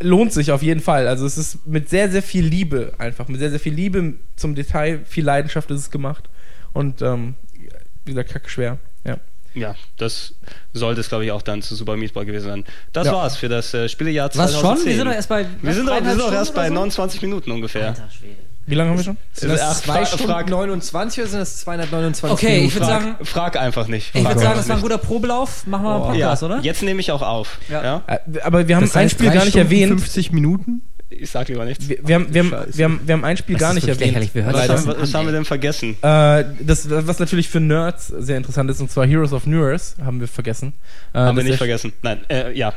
lohnt 0.01 0.33
sich 0.33 0.51
auf 0.51 0.61
jeden 0.61 0.81
Fall. 0.81 1.07
Also 1.07 1.25
es 1.25 1.37
ist 1.37 1.65
mit 1.65 1.89
sehr, 1.89 2.09
sehr 2.11 2.21
viel 2.21 2.45
Liebe 2.45 2.93
einfach, 2.97 3.27
mit 3.27 3.39
sehr, 3.39 3.49
sehr 3.49 3.59
viel 3.59 3.73
Liebe 3.73 4.13
zum 4.35 4.55
Detail, 4.55 4.99
viel 5.05 5.23
Leidenschaft 5.23 5.71
ist 5.71 5.79
es 5.79 5.91
gemacht. 5.91 6.29
Und 6.73 7.01
ähm, 7.01 7.35
wie 8.05 8.11
gesagt, 8.13 8.31
kackschwer. 8.31 8.77
Ja. 9.05 9.17
Ja, 9.55 9.75
das 9.97 10.35
sollte 10.73 11.01
es, 11.01 11.09
glaube 11.09 11.25
ich, 11.25 11.31
auch 11.31 11.41
dann 11.41 11.61
zu 11.63 11.75
Super 11.75 11.97
Meat 11.97 12.13
Boy 12.13 12.25
gewesen 12.25 12.47
sein. 12.47 12.65
Das 12.93 13.07
Ja. 13.07 13.13
war's 13.13 13.35
für 13.37 13.49
das 13.49 13.73
äh, 13.73 13.89
Spielejahr 13.89 14.29
Was 14.35 14.51
2010. 14.53 14.61
schon? 14.61 14.85
Wir 14.85 14.95
sind 14.95 15.05
doch 15.07 15.13
erst 15.13 15.29
bei. 15.29 15.45
Wir 15.61 15.73
sind 15.73 15.87
doch, 15.89 16.01
wir 16.03 16.09
sind 16.09 16.19
doch 16.21 16.31
erst 16.33 16.53
bei 16.53 16.65
oder 16.67 16.75
29 16.75 17.21
Minuten 17.23 17.51
ungefähr. 17.51 17.95
so? 17.95 18.01
Alter 18.03 18.13
Schwede. 18.13 18.35
Wie 18.67 18.75
lange 18.75 18.91
haben 18.91 18.97
wir 18.97 19.03
schon? 19.03 19.17
Sind 19.33 19.49
das 19.49 19.61
Ach, 19.61 19.81
2 19.81 19.93
frag- 19.93 20.07
Stunden 20.09 20.25
frag- 20.31 20.49
29 20.49 21.19
oder 21.23 21.29
sind 21.31 21.39
das 21.39 21.57
229 21.61 22.31
Okay, 22.31 22.45
Minuten? 22.57 22.67
ich 22.67 22.73
würde 22.75 22.85
Frag, 22.85 23.01
sagen, 23.01 23.25
frag 23.25 23.57
einfach 23.57 23.87
nicht. 23.87 24.11
ich 24.13 24.21
Frag 24.21 24.31
würde 24.35 24.41
sagen, 24.45 24.57
das 24.57 24.69
war 24.69 24.75
ein 24.75 24.81
guter 24.83 24.97
Probelauf. 24.99 25.65
Machen 25.65 25.83
wir 25.83 25.89
mal 25.89 25.95
einen 25.95 26.19
ja, 26.19 26.27
Podcast, 26.27 26.43
oder? 26.43 26.59
Jetzt 26.59 26.83
nehme 26.83 26.99
ich 26.99 27.11
auch 27.11 27.23
auf. 27.23 27.57
Ja. 27.67 27.83
Ja. 27.83 28.03
Äh, 28.05 28.19
Aber 28.41 28.67
wir 28.67 28.75
haben 28.75 28.83
Das 28.83 28.95
ein 28.95 29.05
heißt, 29.05 29.13
Spiel 29.15 29.29
drei 29.29 29.33
gar 29.33 29.45
nicht 29.45 29.53
Stunden, 29.53 29.65
erwähnt. 29.73 29.89
50 30.01 30.31
Minuten? 30.31 30.83
Ich 31.11 31.29
sag 31.31 31.47
lieber 31.47 31.65
nichts. 31.65 31.89
Wir, 31.89 31.97
wir, 32.07 32.15
haben, 32.15 32.33
wir, 32.33 32.43
haben, 32.43 32.51
wir, 32.71 32.85
haben, 32.85 32.99
wir 33.03 33.13
haben 33.13 33.25
ein 33.25 33.35
Spiel 33.37 33.55
Das 33.55 33.61
gar 33.61 33.73
nicht 33.73 33.87
erwähnt. 33.87 34.11
lächerlich. 34.11 34.35
Wir 34.35 34.43
hören 34.43 34.53
Was, 34.53 34.69
haben, 34.69 34.85
wir- 34.85 35.01
was 35.01 35.13
haben 35.13 35.25
wir 35.25 35.31
denn 35.33 35.45
vergessen? 35.45 35.97
Äh, 36.03 36.43
das, 36.61 36.87
was 36.89 37.17
natürlich 37.19 37.49
für 37.49 37.59
Nerds 37.59 38.07
sehr 38.07 38.37
interessant 38.37 38.69
ist, 38.69 38.79
und 38.79 38.91
zwar 38.91 39.07
Heroes 39.07 39.33
of 39.33 39.47
Newer's, 39.47 39.95
haben 40.03 40.19
wir 40.19 40.27
vergessen. 40.27 40.73
Äh, 41.13 41.17
haben 41.19 41.35
wir 41.37 41.43
nicht 41.43 41.57
vergessen. 41.57 41.93
Nein, 42.03 42.19
äh, 42.29 42.55
ja. 42.55 42.73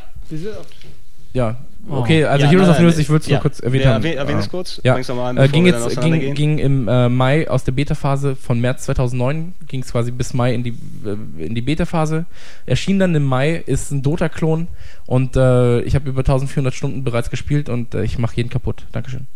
Ja, 1.34 1.56
Okay, 1.88 2.24
also 2.24 2.44
Ja, 2.44 2.50
Heroes 2.50 2.68
nein, 2.68 2.76
of 2.76 2.82
News, 2.82 2.98
ich 2.98 3.08
würde 3.08 3.22
es 3.22 3.26
ja. 3.28 3.34
nur 3.36 3.42
kurz 3.42 3.58
erwähnt 3.60 3.82
Wir 3.84 3.90
haben. 3.92 4.04
erwähnen- 4.04 4.18
erwähnen 4.18 4.38
es 4.38 4.46
Äh, 4.46 4.50
kurz, 4.50 4.80
Ja. 4.84 4.94
an, 4.94 5.36
Äh, 5.36 5.48
ging 5.48 5.66
jetzt 5.66 6.00
ging, 6.00 6.34
ging 6.34 6.58
im 6.58 6.86
äh, 6.86 7.08
Mai 7.08 7.50
aus 7.50 7.64
der 7.64 7.72
Beta-Phase 7.72 8.36
von 8.36 8.60
März 8.60 8.84
2009 8.84 9.54
ging 9.66 9.82
es 9.82 9.90
quasi 9.90 10.12
bis 10.12 10.32
Mai 10.32 10.54
in 10.54 10.62
die 10.62 10.70
äh, 11.04 11.44
in 11.44 11.54
die 11.56 11.60
Beta-Phase. 11.62 12.24
Erschien 12.66 13.00
dann 13.00 13.14
im 13.16 13.24
Mai 13.24 13.56
ist 13.66 13.90
ein 13.90 14.02
Dota-Klon 14.02 14.68
und 15.06 15.36
äh, 15.36 15.80
ich 15.80 15.94
habe 15.96 16.08
über 16.08 16.20
1400 16.20 16.72
Stunden 16.72 17.02
bereits 17.02 17.30
gespielt 17.30 17.68
und 17.68 17.94
äh, 17.96 18.04
ich 18.04 18.16
mache 18.16 18.36
jeden 18.36 18.48
kaputt. 18.50 18.84
Dankeschön. 18.92 19.26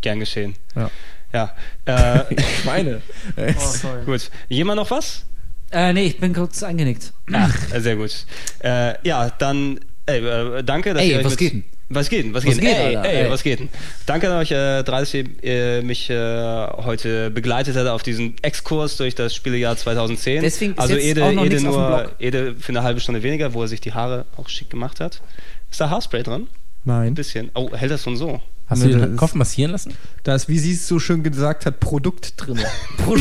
Gern 0.00 0.20
geschehen. 0.20 0.54
Ja. 0.76 0.90
Ja. 1.32 1.52
Äh, 1.86 2.34
Ich 2.34 2.64
meine. 2.64 3.02
gut. 4.06 4.30
Jemand 4.48 4.76
noch 4.78 4.90
was? 4.92 5.24
Äh, 5.70 5.92
nee, 5.92 6.04
ich 6.04 6.18
bin 6.20 6.32
kurz 6.32 6.62
eingenickt. 6.62 7.12
Ach, 7.32 7.54
sehr 7.76 7.96
gut. 7.96 8.24
Äh, 8.60 8.94
ja, 9.06 9.28
dann 9.38 9.80
ey, 10.08 10.58
äh, 10.58 10.62
danke, 10.64 10.94
dass 10.94 11.02
Ey, 11.02 11.10
ihr 11.12 11.18
euch 11.18 11.24
was 11.24 11.32
mit, 11.32 11.38
geht 11.38 11.52
denn? 11.52 11.64
Was 11.90 12.08
geht 12.10 12.24
denn? 12.24 12.34
Was, 12.34 12.44
Was 12.44 12.54
geht 12.54 12.62
geht, 12.62 12.76
Ey, 12.76 12.96
Alter? 12.96 13.08
ey, 13.08 13.24
Ey. 13.24 13.30
was 13.30 13.42
geht 13.42 13.60
denn? 13.60 13.68
Danke 14.06 14.28
an 14.30 14.38
euch, 14.38 14.50
äh, 14.50 14.82
30, 14.82 15.28
äh, 15.42 15.82
mich 15.82 16.10
äh, 16.10 16.66
heute 16.84 17.30
begleitet 17.30 17.76
hat 17.76 17.86
auf 17.86 18.02
diesen 18.02 18.34
Exkurs 18.42 18.96
durch 18.96 19.14
das 19.14 19.34
Spielejahr 19.34 19.76
2010. 19.76 20.42
Deswegen 20.42 20.72
ist 20.72 20.78
also 20.78 20.94
jetzt 20.94 21.04
Ede, 21.04 21.24
auch 21.24 21.32
noch 21.32 21.44
Ede 21.44 21.54
nichts 21.56 21.68
auf 21.68 21.74
dem 21.74 21.80
nur. 21.82 22.10
Ede 22.18 22.54
für 22.58 22.70
eine 22.70 22.82
halbe 22.82 23.00
Stunde 23.00 23.22
weniger, 23.22 23.54
wo 23.54 23.62
er 23.62 23.68
sich 23.68 23.80
die 23.80 23.92
Haare 23.94 24.26
auch 24.36 24.48
schick 24.48 24.68
gemacht 24.70 25.00
hat. 25.00 25.22
Ist 25.70 25.80
da 25.80 25.88
Haarspray 25.90 26.22
dran? 26.22 26.46
Nein. 26.84 27.08
Ein 27.08 27.14
bisschen. 27.14 27.50
Oh, 27.54 27.70
hält 27.74 27.90
das 27.90 28.02
schon 28.02 28.16
so? 28.16 28.40
Hast 28.66 28.82
Nee, 28.82 28.92
du 28.92 28.98
das 28.98 29.08
den 29.08 29.16
Kopf 29.16 29.34
massieren 29.34 29.72
lassen? 29.72 29.94
Da 30.24 30.34
ist, 30.34 30.48
wie 30.48 30.58
sie 30.58 30.72
es 30.72 30.86
so 30.86 30.98
schön 30.98 31.22
gesagt 31.22 31.64
hat, 31.64 31.80
Produkt 31.80 32.34
drin. 32.36 32.58
Hab 33.06 33.14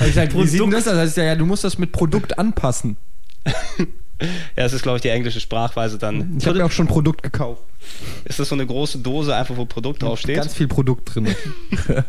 ich 0.00 0.06
gesagt, 0.06 0.34
wie 0.36 0.46
sieht 0.48 0.60
denn 0.60 0.70
das? 0.70 0.84
Das 0.84 0.96
heißt 0.96 1.16
ja, 1.16 1.24
ja, 1.24 1.34
du 1.36 1.46
musst 1.46 1.62
das 1.62 1.78
mit 1.78 1.92
Produkt 1.92 2.38
anpassen. 2.38 2.96
Ja, 4.56 4.64
es 4.64 4.72
ist, 4.72 4.82
glaube 4.82 4.96
ich, 4.96 5.02
die 5.02 5.08
englische 5.08 5.40
Sprachweise 5.40 5.98
dann. 5.98 6.36
Ich 6.38 6.46
habe 6.46 6.58
mir 6.58 6.64
auch 6.64 6.70
schon 6.70 6.86
Produkt 6.86 7.22
gekauft. 7.22 7.62
Ist 8.24 8.38
das 8.38 8.48
so 8.48 8.54
eine 8.54 8.66
große 8.66 8.98
Dose, 8.98 9.34
einfach 9.34 9.56
wo 9.56 9.64
Produkt 9.64 10.02
draufsteht? 10.02 10.36
Ganz 10.36 10.54
viel 10.54 10.68
Produkt 10.68 11.14
drin. 11.14 11.34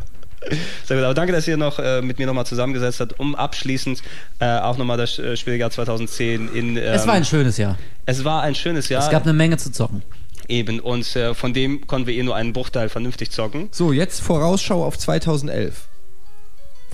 Sehr 0.86 0.98
gut, 0.98 1.06
aber 1.06 1.14
danke, 1.14 1.34
dass 1.34 1.48
ihr 1.48 1.58
noch 1.58 1.80
äh, 1.80 2.02
mit 2.02 2.20
mir 2.20 2.28
nochmal 2.28 2.46
zusammengesetzt 2.46 3.00
habt, 3.00 3.20
um 3.20 3.36
abschließend 3.36 4.02
äh, 4.40 4.60
auch 4.60 4.78
nochmal 4.78 4.98
das 4.98 5.18
äh, 5.18 5.36
Spieljahr 5.36 5.72
2010 5.72 6.50
in. 6.54 6.78
Ähm, 6.78 6.84
es 6.84 7.08
war 7.08 7.16
ein 7.16 7.26
schönes 7.26 7.58
Jahr. 7.58 7.78
es 8.06 8.24
war 8.24 8.42
ein 8.44 8.56
schönes 8.56 8.90
Jahr. 8.90 9.04
Es 9.04 9.10
gab 9.10 9.24
eine 9.24 9.34
Menge 9.34 9.58
zu 9.58 9.72
zocken. 9.72 10.04
eben 10.48 10.80
und 10.80 11.16
äh, 11.16 11.34
von 11.34 11.54
dem 11.54 11.88
konnten 11.88 12.08
wir 12.08 12.16
eh 12.16 12.24
nur 12.24 12.36
einen 12.36 12.54
Bruchteil 12.54 12.90
vernünftig 12.90 13.32
zocken. 13.32 13.70
So, 13.72 13.92
jetzt 13.92 14.22
Vorausschau 14.22 14.84
auf 14.84 14.98
2011. 14.98 15.88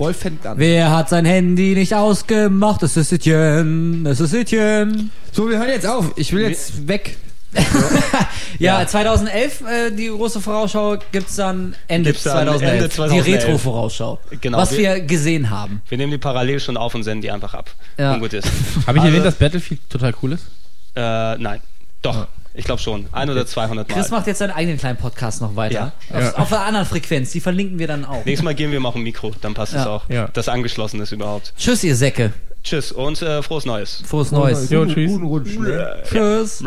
Wolf 0.02 0.16
fängt 0.18 0.44
an. 0.46 0.58
Wer 0.58 0.90
hat 0.90 1.08
sein 1.08 1.24
Handy 1.24 1.74
nicht 1.74 1.94
ausgemacht? 1.94 2.82
Es 2.82 2.96
ist 2.96 3.12
Etienne. 3.12 4.08
Es 4.10 4.20
ist 4.20 4.34
Etienne. 4.34 5.08
So, 5.32 5.48
wir 5.48 5.58
hören 5.58 5.68
jetzt 5.68 5.86
auf. 5.86 6.12
Ich 6.16 6.32
will 6.32 6.48
jetzt 6.48 6.86
weg. 6.88 7.16
Ja, 8.58 8.80
Ja. 8.80 8.86
2011, 8.86 9.60
äh, 9.62 9.90
die 9.90 10.08
große 10.08 10.40
Vorausschau 10.40 10.96
gibt's 11.10 11.36
dann 11.36 11.74
Ende 11.88 12.10
Gibt's 12.10 12.22
dann 12.24 12.46
2011. 12.46 12.72
Ende 12.72 12.88
2011. 12.90 13.24
Die 13.26 13.32
Retro-Vorausschau. 13.32 14.18
Genau, 14.40 14.58
Was 14.58 14.72
wir- 14.72 14.78
wir 14.78 15.00
gesehen 15.00 15.50
haben. 15.50 15.82
Wir 15.88 15.98
nehmen 15.98 16.12
die 16.12 16.18
parallel 16.18 16.60
schon 16.60 16.76
auf 16.76 16.94
und 16.94 17.02
senden 17.02 17.22
die 17.22 17.30
einfach 17.30 17.54
ab. 17.54 17.70
Ja. 17.98 18.14
Und 18.14 18.20
gut 18.20 18.32
ist. 18.34 18.46
Habe 18.86 18.98
ich 18.98 19.02
Also- 19.02 19.06
erwähnt, 19.08 19.24
dass 19.26 19.34
Battlefield 19.34 19.80
total 19.90 20.14
cool 20.22 20.32
ist? 20.32 20.44
Äh, 20.94 21.36
nein. 21.38 21.60
Doch. 22.02 22.26
Ich 22.54 22.64
glaube 22.64 22.80
schon. 22.82 23.06
Ein 23.12 23.30
oder 23.30 23.46
200 23.46 23.88
Mal. 23.88 23.94
Chris 23.94 24.10
macht 24.10 24.26
jetzt 24.26 24.38
seinen 24.38 24.50
eigenen 24.50 24.78
kleinen 24.78 24.98
Podcast 24.98 25.40
noch 25.40 25.56
weiter. 25.56 25.92
Ja. 26.10 26.16
Auf, 26.16 26.22
Ja. 26.22 26.34
auf 26.38 26.52
einer 26.52 26.64
anderen 26.66 26.86
Frequenz. 26.86 27.32
Die 27.32 27.40
verlinken 27.40 27.78
wir 27.78 27.86
dann 27.86 28.04
auch. 28.04 28.24
Nächstes 28.24 28.42
Mal 28.44 28.54
gehen 28.54 28.70
wir 28.72 28.80
mal 28.80 28.90
auf 28.90 28.96
ein 28.96 29.02
Mikro, 29.02 29.32
dann 29.40 29.54
passt 29.54 29.72
es 29.74 29.86
auch. 29.86 30.08
Ja. 30.10 30.28
Das 30.32 30.48
angeschlossen 30.48 31.00
ist 31.00 31.12
überhaupt. 31.12 31.54
Tschüss, 31.56 31.82
ihr 31.84 31.96
Säcke. 31.96 32.32
Tschüss 32.62 32.92
und 32.92 33.20
äh, 33.22 33.42
frohes 33.42 33.64
Neues. 33.64 34.02
Frohes 34.06 34.30
Neues. 34.30 34.70
Jo, 34.70 34.86
tschüss. 34.86 35.10
Guten 35.10 35.26
Rutsch. 35.26 35.58
Ne? 35.58 36.02
Tschüss. 36.08 36.62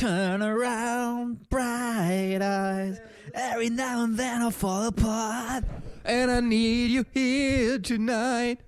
Turn 0.00 0.42
around, 0.42 1.46
bright 1.50 2.40
eyes. 2.40 2.98
Every 3.34 3.68
now 3.68 4.02
and 4.02 4.16
then 4.16 4.40
I 4.40 4.50
fall 4.50 4.86
apart. 4.86 5.64
And 6.06 6.30
I 6.30 6.40
need 6.40 6.90
you 6.90 7.04
here 7.12 7.78
tonight. 7.78 8.60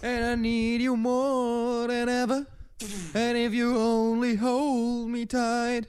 And 0.00 0.24
I 0.24 0.36
need 0.36 0.80
you 0.80 0.96
more 0.96 1.88
than 1.88 2.08
ever. 2.08 2.46
And 3.14 3.36
if 3.36 3.52
you 3.52 3.76
only 3.76 4.36
hold 4.36 5.08
me 5.08 5.26
tight, 5.26 5.86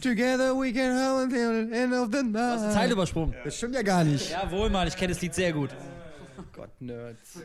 together 0.00 0.54
we 0.54 0.72
can 0.72 0.96
hold 0.96 1.24
until 1.24 1.66
the 1.66 1.76
end 1.76 1.92
of 1.92 2.10
the 2.10 2.22
night. 2.22 2.72
Teil 2.72 2.92
übersprungen. 2.92 3.34
Das 3.44 3.54
stimmt 3.54 3.74
ja 3.74 3.82
gar 3.82 4.02
nicht. 4.02 4.30
Jawohl, 4.30 4.70
Mann, 4.70 4.88
ich 4.88 4.96
kenne 4.96 5.12
das 5.12 5.20
Lied 5.20 5.34
sehr 5.34 5.52
gut. 5.52 5.68
Gott, 6.56 6.70
Nerds. 6.80 7.42